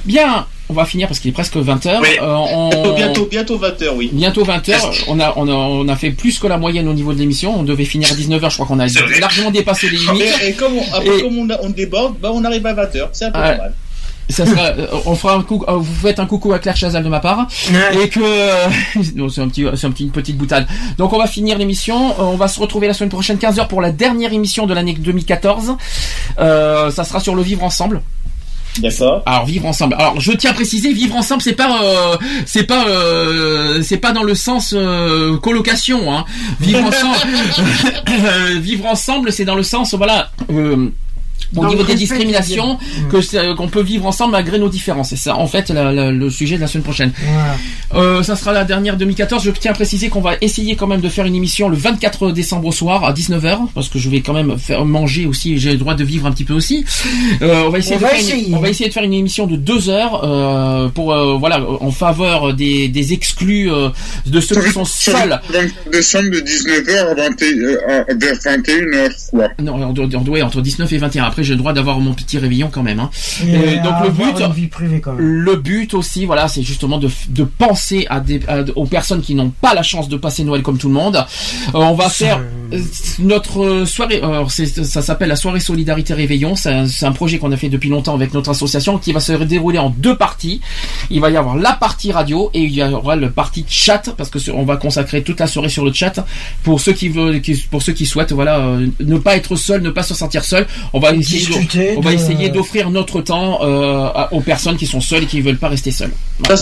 Bien. 0.05 0.47
On 0.69 0.75
va 0.75 0.85
finir 0.85 1.09
parce 1.09 1.21
qu'il 1.21 1.31
est 1.31 1.33
presque 1.33 1.57
20h. 1.57 1.99
Oui. 2.03 2.09
on... 2.21 2.93
Bientôt, 2.97 3.27
bientôt 3.31 3.59
20h, 3.59 3.91
oui. 3.97 4.11
Bientôt 4.13 4.45
20h, 4.45 5.05
on 5.09 5.19
a, 5.21 5.33
on, 5.37 5.49
a, 5.49 5.53
on 5.53 5.89
a 5.89 5.97
fait 5.97 6.11
plus 6.11 6.39
que 6.39 6.47
la 6.47 6.59
moyenne 6.59 6.89
au 6.89 6.93
niveau 6.95 7.13
de 7.13 7.19
l'émission. 7.19 7.59
On 7.59 7.63
devait 7.63 7.85
finir 7.85 8.09
à 8.11 8.15
19h, 8.15 8.51
je 8.51 8.55
crois 8.55 8.67
qu'on 8.67 8.79
a 8.81 8.87
largement 9.21 9.51
dépassé 9.51 9.89
les 9.89 9.99
limites. 9.99 10.25
Et, 10.43 10.49
et 10.49 10.53
comme 10.55 10.75
on, 10.77 10.95
après, 10.95 11.19
Et- 11.19 11.23
comme 11.23 11.39
on, 11.39 11.49
a- 11.51 11.59
on 11.63 11.71
déborde, 11.71 12.17
bah, 12.21 12.31
on 12.33 12.45
arrive 12.45 12.67
à 12.67 12.75
20h. 12.75 13.09
C'est 13.13 13.27
un 13.27 13.31
peu 13.31 13.39
Ouais. 13.41 13.49
normal. 13.51 13.75
Ça 14.31 14.45
sera, 14.45 14.61
euh, 14.77 14.87
on 15.07 15.15
fera 15.15 15.37
un 15.37 15.43
coup, 15.43 15.65
euh, 15.67 15.77
vous 15.77 15.95
faites 16.03 16.21
un 16.21 16.27
coucou 16.27 16.53
à 16.53 16.59
Claire 16.59 16.77
Chazal 16.77 17.03
de 17.03 17.09
ma 17.09 17.19
part. 17.21 17.47
Et 17.99 18.11
que, 18.11 18.21
euh, 18.23 18.69
non, 19.17 19.31
c'est 19.31 19.41
un 19.41 19.49
petit, 19.49 19.65
c'est 19.75 19.87
un 19.87 19.91
petit, 19.91 20.03
une 20.05 20.11
petite 20.11 20.37
boutade. 20.37 20.67
Donc 20.99 21.15
on 21.15 21.19
va 21.19 21.27
finir 21.27 21.57
l'émission. 21.57 22.11
Euh, 22.11 22.25
On 22.25 22.37
va 22.37 22.47
se 22.47 22.61
retrouver 22.61 22.87
la 22.89 22.93
semaine 22.93 23.09
prochaine 23.09 23.39
15h 23.39 23.69
pour 23.69 23.81
la 23.81 23.91
dernière 23.91 24.35
émission 24.35 24.67
de 24.67 24.75
l'année 24.75 24.93
2014. 24.93 25.77
Euh, 26.41 26.91
ça 26.91 27.05
sera 27.05 27.21
sur 27.21 27.35
le 27.35 27.41
vivre 27.43 27.65
ensemble. 27.65 28.03
Alors 29.27 29.45
vivre 29.47 29.67
ensemble. 29.67 29.95
Alors 29.99 30.21
je 30.21 30.33
tiens 30.33 30.51
à 30.51 30.55
préciser, 30.55 30.93
vivre 30.93 31.17
ensemble, 31.17 31.43
c'est 31.43 31.55
pas, 31.55 31.83
euh, 31.83 32.17
c'est 32.47 32.65
pas, 32.65 32.87
euh, 32.89 33.83
c'est 33.83 33.99
pas 33.99 34.13
dans 34.13 34.23
le 34.23 34.35
sens 34.35 34.75
euh, 34.77 35.37
colocation. 35.39 36.13
Hein. 36.13 36.25
Vivre 36.61 36.85
ensemble, 36.85 37.35
vivre 38.61 38.87
ensemble, 38.87 39.33
c'est 39.33 39.45
dans 39.45 39.55
le 39.55 39.63
sens, 39.63 39.95
voilà. 39.95 40.31
Euh, 41.57 41.61
au 41.61 41.67
niveau 41.69 41.83
des 41.85 41.95
discriminations, 41.95 42.79
que 43.11 43.21
c'est- 43.21 43.55
qu'on 43.57 43.69
peut 43.69 43.83
vivre 43.83 44.07
ensemble 44.07 44.33
malgré 44.33 44.59
nos 44.59 44.69
différences. 44.69 45.11
C'est 45.11 45.17
ça, 45.17 45.37
en 45.37 45.47
fait, 45.47 45.71
la- 45.71 45.93
la- 45.93 46.11
le 46.13 46.31
sujet 46.31 46.57
de 46.57 46.61
la 46.61 46.67
semaine 46.67 46.85
prochaine. 46.85 47.13
Euh, 47.95 48.23
ça 48.23 48.37
sera 48.37 48.53
la 48.53 48.65
dernière 48.65 48.97
2014. 48.97 49.43
Je 49.45 49.51
tiens 49.51 49.71
à 49.71 49.75
préciser 49.75 50.09
qu'on 50.09 50.21
va 50.21 50.35
essayer 50.41 50.77
quand 50.77 50.87
même 50.87 51.01
de 51.01 51.09
faire 51.09 51.25
une 51.25 51.35
émission 51.35 51.69
le 51.69 51.77
24 51.77 52.31
décembre 52.33 52.67
au 52.69 52.73
soir 52.73 53.05
à 53.05 53.13
19h 53.13 53.61
parce 53.75 53.89
que 53.89 53.99
je 53.99 54.11
vais 54.11 54.21
quand 54.21 54.35
même 54.35 54.59
faire 54.59 54.85
manger 54.85 55.27
aussi. 55.27 55.59
J'ai 55.59 55.73
le 55.73 55.79
droit 55.79 55.95
de 55.95 56.05
vivre 56.05 56.27
un 56.27 56.33
petit 56.33 56.45
peu 56.45 56.55
aussi. 56.55 56.85
Euh, 57.43 57.63
on 57.67 57.71
va 57.71 57.79
essayer 57.79 57.95
On 57.97 57.99
de 57.99 58.03
va 58.03 58.09
faire 58.11 58.19
essayer. 58.21 58.49
Une, 58.49 58.55
on 58.55 58.59
va 58.61 58.69
essayer 58.69 58.89
de 58.89 58.95
faire 58.95 59.05
une 59.05 59.15
émission 59.15 59.47
de 59.47 59.57
deux 59.57 59.89
heures 59.89 60.21
euh, 60.25 60.89
pour 60.89 61.13
euh, 61.13 61.37
voilà 61.39 61.61
en 61.81 61.91
faveur 61.91 62.53
des, 62.55 62.89
des 62.89 63.13
exclus 63.13 63.73
euh, 63.73 63.89
de 64.27 64.41
ceux 64.41 64.61
qui 64.63 64.71
sont 64.71 64.85
seuls. 64.85 65.41
24 65.51 65.91
décembre 65.91 66.31
de 66.31 66.41
19h 66.41 67.11
à, 67.11 67.15
20 67.15 67.43
euh, 67.43 67.79
à- 67.89 68.15
vers 68.15 68.35
21h, 68.35 69.31
quoi. 69.31 69.49
Non, 69.63 69.75
on 69.75 69.93
doit, 69.93 70.05
on 70.15 70.21
doit- 70.21 70.43
entre 70.43 70.61
19 70.61 70.93
et 70.93 70.99
21. 70.99 71.28
Après, 71.29 71.45
j'ai 71.45 71.53
le 71.55 71.59
droit 71.59 71.73
d'avoir 71.73 72.01
mon 72.01 72.15
petit 72.15 72.39
réveillon 72.39 72.69
quand 72.73 72.83
même. 72.83 73.01
Hein. 73.01 73.11
Et 73.47 73.55
Euh, 73.57 73.83
donc 73.83 73.95
le 74.05 74.11
but, 74.11 74.41
une 74.41 74.53
vie 74.53 74.67
privée 74.67 75.01
quand 75.01 75.13
même. 75.13 75.23
le 75.25 75.57
but 75.57 75.95
aussi, 75.95 76.25
voilà, 76.27 76.49
c'est 76.49 76.63
justement 76.63 76.99
de, 76.99 77.09
de 77.29 77.45
penser 77.45 78.07
à 78.11 78.21
des, 78.21 78.41
à- 78.49 78.65
aux 78.77 78.87
personnes 78.87 79.21
qui 79.21 79.35
n'ont 79.35 79.51
pas 79.51 79.75
la 79.75 79.83
chance 79.83 80.09
de 80.09 80.17
passer 80.17 80.43
Noël 80.45 80.63
comme 80.63 80.79
tout 80.79 80.89
le 80.89 80.95
monde. 80.95 81.17
Euh, 81.17 81.23
on 81.75 81.95
va 81.95 82.09
faire 82.09 82.41
euh, 82.73 82.79
notre 83.19 83.85
soirée. 83.87 84.21
Alors 84.23 84.51
ça 84.51 85.03
s'appelle 85.03 85.29
la 85.29 85.37
soirée 85.37 85.61
solidarité 85.61 86.15
réveillon. 86.15 86.57
C'est 86.57 87.05
un, 87.05 87.13
projet 87.13 87.39
qu'on 87.39 87.53
a 87.53 87.57
fait 87.57 87.69
depuis 87.69 87.89
longtemps 87.91 88.15
avec 88.15 88.33
notre 88.35 88.51
association 88.51 88.99
qui 88.99 89.13
va 89.13 89.21
se 89.21 89.33
dérouler 89.33 89.79
en 89.79 89.91
deux 89.91 90.17
parties. 90.17 90.61
Il 91.11 91.21
va 91.21 91.31
y 91.31 91.37
avoir 91.37 91.57
la 91.57 91.73
partie 91.73 92.13
radio 92.13 92.51
et 92.55 92.63
il 92.63 92.73
y 92.75 92.83
aura 92.83 93.17
le 93.17 93.31
partie 93.31 93.65
chat 93.69 94.11
parce 94.17 94.31
que 94.31 94.39
on 94.53 94.65
va 94.65 94.77
consacrer 94.77 95.23
toute 95.23 95.41
la 95.41 95.47
soirée 95.47 95.69
sur 95.69 95.85
le 95.85 95.93
chat 95.93 96.25
pour 96.63 96.81
ceux 96.81 96.93
qui 96.93 97.09
veulent, 97.09 97.41
pour 97.71 97.83
ceux 97.83 97.93
qui 97.93 98.07
souhaitent, 98.07 98.33
voilà, 98.33 98.77
ne 99.01 99.19
pas 99.19 99.37
être 99.37 99.57
seul, 99.57 99.83
ne 99.83 99.91
pas 99.91 100.03
se 100.03 100.15
sentir 100.15 100.45
seul. 100.45 100.67
On 100.93 101.01
va 101.01 101.13
essayer, 101.19 101.97
on 101.97 102.01
va 102.01 102.13
essayer 102.13 102.49
d'offrir 102.49 102.91
notre 102.91 103.21
temps 103.21 103.61
euh, 103.63 104.09
aux 104.33 104.41
personnes 104.41 104.77
qui 104.77 104.87
sont 104.87 105.01
seules 105.01 105.25
et 105.25 105.27
qui 105.27 105.41
veulent 105.41 105.59
pas 105.59 105.69
rester 105.69 105.91
seules. 105.91 106.13
Ça, 106.47 106.57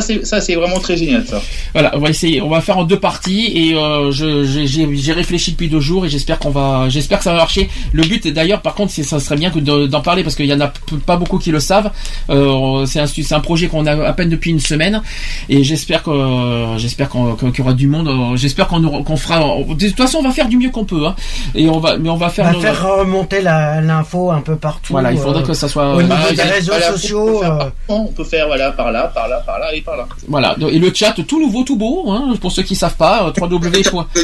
c'est- 0.00 0.54
vraiment 0.54 0.78
très 0.80 0.96
génial, 0.96 1.24
ça. 1.26 1.40
voilà, 1.72 1.92
on 1.96 2.00
va 2.00 2.08
essayer. 2.10 2.40
On 2.42 2.48
va 2.48 2.60
faire 2.60 2.78
en 2.78 2.84
deux 2.84 2.98
parties 2.98 3.50
et 3.54 3.74
euh, 3.74 4.10
j'ai- 4.10 5.12
réfléchi 5.12 5.52
depuis 5.52 5.68
deux 5.68 5.80
jours 5.80 6.06
et 6.06 6.08
j'espère 6.08 6.38
qu'on 6.38 6.50
va, 6.50 6.88
j'espère 6.88 7.18
que 7.18 7.24
ça 7.24 7.32
va 7.32 7.38
marcher. 7.38 7.68
Le 7.92 8.02
but, 8.04 8.26
d'ailleurs, 8.28 8.62
par 8.62 8.74
contre, 8.74 8.92
c'est 8.92 9.02
ça 9.02 9.20
serait 9.20 9.36
bien 9.36 9.50
que 9.50 9.58
d'en 9.58 10.00
parler 10.00 10.22
parce 10.22 10.34
qu'il 10.36 10.46
y 10.46 10.52
en 10.54 10.60
a 10.60 10.72
pas 11.06 11.16
beaucoup 11.16 11.38
qui 11.38 11.50
le 11.50 11.60
savent. 11.60 11.90
Euh, 12.30 12.86
c'est 12.86 13.00
un, 13.32 13.40
projet 13.40 13.68
qu'on 13.68 13.86
a 13.86 13.92
à 14.06 14.12
peine 14.12 14.28
depuis 14.28 14.50
une 14.50 14.60
semaine 14.60 15.02
et 15.48 15.64
j'espère 15.64 16.02
que, 16.02 16.74
j'espère 16.78 17.08
qu'on- 17.08 17.34
qu'il 17.36 17.58
y 17.58 17.60
aura 17.60 17.72
du 17.74 17.86
monde. 17.86 18.36
J'espère 18.36 18.68
qu'on 18.68 18.82
aura- 18.84 19.02
qu'on 19.02 19.16
fera. 19.16 19.40
De 19.68 19.86
toute 19.88 19.96
façon, 19.96 20.18
on 20.18 20.22
va 20.22 20.30
faire 20.30 20.48
du 20.48 20.56
mieux 20.56 20.70
qu'on 20.70 20.84
peut. 20.84 21.06
Hein, 21.06 21.14
et 21.54 21.68
on 21.68 21.78
va, 21.78 21.96
mais 21.98 22.08
on 22.08 22.16
va 22.16 22.26
On 22.26 22.30
faire. 22.30 22.44
va 22.46 22.52
nos- 22.52 22.60
faire 22.60 22.98
remonter 22.98 23.40
la- 23.42 23.80
l'info 23.90 24.30
un 24.30 24.40
peu 24.40 24.56
partout. 24.56 24.92
Voilà, 24.92 25.12
il 25.12 25.18
faudrait 25.18 25.42
euh, 25.42 25.46
que 25.46 25.54
ça 25.54 25.68
soit- 25.68 25.94
Au 25.94 26.02
niveau 26.02 26.14
Bah, 26.14 26.32
des 26.34 26.42
réseaux 26.42 26.72
Voilà, 26.72 26.92
sociaux. 26.92 27.44
euh, 27.44 27.64
On 27.88 28.06
peut 28.06 28.24
faire, 28.24 28.46
voilà, 28.46 28.72
par 28.72 28.90
là, 28.92 29.10
par 29.14 29.28
là, 29.28 29.40
par 29.46 29.58
là 29.58 29.74
et 29.74 29.80
par 29.82 29.96
là. 29.96 30.06
Voilà, 30.28 30.56
et 30.70 30.78
le 30.78 30.92
chat 30.94 31.14
tout 31.26 31.40
nouveau, 31.40 31.62
tout 31.64 31.76
beau, 31.76 32.04
hein, 32.10 32.34
pour 32.40 32.52
ceux 32.52 32.62
qui 32.62 32.74
savent 32.76 32.96
pas, 32.96 33.26
euh, 33.28 33.32
www. 33.40 33.82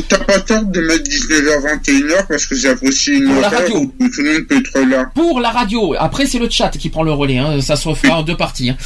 T'as 0.08 0.18
pas 0.18 0.40
tort 0.40 0.62
de 0.65 0.81
mettre 0.81 1.04
19h, 1.04 1.62
21h 1.84 2.26
parce 2.28 2.47
que 2.47 2.54
aussi 2.88 3.12
une 3.12 3.38
radio. 3.38 3.76
où 4.00 4.08
tout 4.08 4.22
le 4.22 4.32
monde 4.34 4.42
peut 4.49 4.56
être 4.58 4.81
là. 4.88 5.04
pour 5.15 5.40
la 5.40 5.50
radio. 5.50 5.94
Après, 5.99 6.26
c'est 6.26 6.38
le 6.38 6.49
chat 6.50 6.70
qui 6.70 6.88
prend 6.88 7.02
le 7.02 7.12
relais. 7.12 7.38
Hein. 7.38 7.60
Ça 7.60 7.76
se 7.76 7.92
fera 7.94 8.18
en 8.18 8.22
deux 8.22 8.36
parties. 8.36 8.70
hein. 8.70 8.76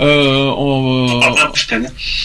Euh, 0.00 0.50
on- 0.56 1.20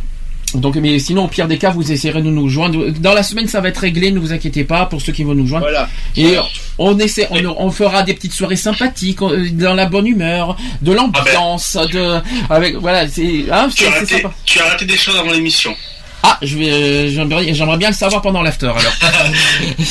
Donc, 0.55 0.75
mais 0.77 0.97
sinon, 0.97 1.25
au 1.25 1.27
pire 1.27 1.47
des 1.47 1.59
cas, 1.59 1.69
vous 1.69 1.91
essayerez 1.91 2.23
de 2.23 2.29
nous 2.29 2.49
joindre. 2.49 2.89
Dans 2.89 3.13
la 3.13 3.21
semaine, 3.21 3.47
ça 3.47 3.61
va 3.61 3.69
être 3.69 3.77
réglé, 3.77 4.11
ne 4.11 4.17
vous 4.17 4.33
inquiétez 4.33 4.63
pas, 4.63 4.87
pour 4.87 4.99
ceux 4.99 5.11
qui 5.11 5.23
vont 5.23 5.35
nous 5.35 5.45
joindre. 5.45 5.65
Voilà. 5.65 5.87
Et 6.17 6.37
on 6.79 6.97
essaie, 6.97 7.27
on, 7.29 7.45
on 7.45 7.69
fera 7.69 8.01
des 8.01 8.15
petites 8.15 8.33
soirées 8.33 8.55
sympathiques, 8.55 9.21
euh, 9.21 9.47
dans 9.51 9.75
la 9.75 9.85
bonne 9.85 10.07
humeur, 10.07 10.57
de 10.81 10.91
l'ambiance, 10.91 11.77
de, 11.91 12.19
avec, 12.49 12.75
voilà, 12.77 13.07
c'est, 13.07 13.45
hein, 13.51 13.69
Tu 13.75 13.85
as, 13.85 13.91
raté, 13.91 14.23
tu 14.45 14.59
as 14.59 14.63
raté 14.69 14.85
des 14.85 14.97
choses 14.97 15.17
avant 15.17 15.31
l'émission. 15.31 15.75
Ah, 16.21 16.37
je 16.41 16.57
vais, 16.57 16.69
euh, 16.69 17.09
j'aimerais 17.09 17.53
j'aimerais 17.53 17.77
bien 17.77 17.89
le 17.89 17.95
savoir 17.95 18.21
pendant 18.21 18.41
l'after 18.41 18.67
alors. 18.67 18.93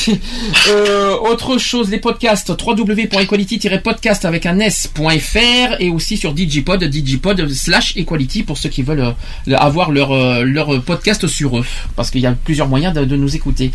euh, 0.69 1.17
autre 1.17 1.59
chose, 1.59 1.91
les 1.91 1.99
podcasts 1.99 2.51
www.equality-podcast 2.51 4.25
avec 4.25 4.45
un 4.47 4.59
s.fr 4.61 5.81
et 5.81 5.91
aussi 5.91 6.17
sur 6.17 6.33
Digipod, 6.35 6.85
Digipod 6.85 7.49
slash 7.53 7.97
equality 7.97 8.43
pour 8.43 8.59
ceux 8.59 8.69
qui 8.69 8.83
veulent 8.83 9.15
euh, 9.49 9.57
avoir 9.57 9.91
leur 9.91 10.13
euh, 10.13 10.43
leur 10.45 10.83
podcast 10.83 11.27
sur 11.27 11.59
eux, 11.59 11.65
parce 11.97 12.11
qu'il 12.11 12.21
y 12.21 12.27
a 12.27 12.33
plusieurs 12.33 12.69
moyens 12.69 12.95
de, 12.95 13.05
de 13.05 13.17
nous 13.17 13.35
écouter. 13.35 13.71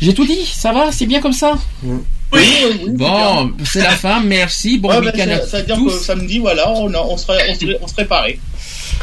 J'ai 0.00 0.14
tout 0.14 0.26
dit, 0.26 0.44
ça 0.44 0.72
va, 0.72 0.90
c'est 0.90 1.06
bien 1.06 1.20
comme 1.20 1.32
ça. 1.32 1.58
Oui, 1.84 2.48
Bon, 2.88 3.52
c'est 3.64 3.82
la 3.82 3.90
fin, 3.90 4.20
merci, 4.20 4.78
bon 4.78 4.88
Ouais, 4.88 5.00
bah, 5.00 5.12
week-end 5.14 5.30
à 5.30 5.40
ça- 5.40 5.46
ça 5.46 5.58
veut 5.58 5.64
dire 5.66 5.76
tous. 5.76 5.90
que 5.90 6.04
samedi, 6.04 6.38
voilà, 6.38 6.70
on, 6.72 6.92
a- 6.94 6.98
on, 7.02 7.16
serait, 7.18 7.50
on, 7.50 7.54
serait, 7.54 7.78
on 7.82 7.86
serait 7.86 8.06
paré. 8.06 8.40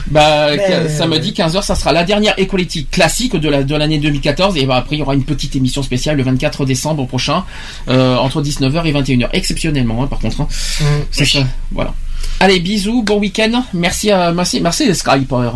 Bah, 0.08 0.48
Mais- 0.56 0.90
samedi 0.90 1.32
15h, 1.32 1.62
ça 1.64 1.76
sera 1.76 1.92
la 1.92 2.04
dernière 2.04 2.34
Equality 2.38 2.86
classique 2.86 3.36
de 3.36 3.50
la 3.50 3.64
de 3.64 3.76
l'année 3.76 3.98
2014 4.00 4.58
et 4.58 4.66
bah, 4.66 4.78
après 4.78 4.96
il 4.96 5.00
y 5.00 5.02
aura 5.02 5.14
une 5.14 5.24
petite 5.24 5.56
émission 5.56 5.84
spéciale 5.84 6.18
le 6.18 6.24
24 6.24 6.66
décembre 6.66 7.06
prochain 7.06 7.44
euh, 7.88 8.16
entre 8.18 8.42
19h 8.42 8.86
et 8.86 8.94
21h 8.94 9.30
exceptionnellement 9.34 10.04
hein, 10.04 10.08
par 10.08 10.20
contre. 10.20 10.42
hein. 10.42 10.48
C'est 11.12 11.26
ça, 11.26 11.40
voilà. 11.72 11.94
Allez, 12.40 12.60
bisous, 12.60 13.04
bon 13.04 13.20
week-end. 13.20 13.64
Merci 13.74 14.12
à 14.12 14.32
merci 14.32 14.62
merci 14.62 14.86
les 14.86 14.94
Skyper. 14.94 15.52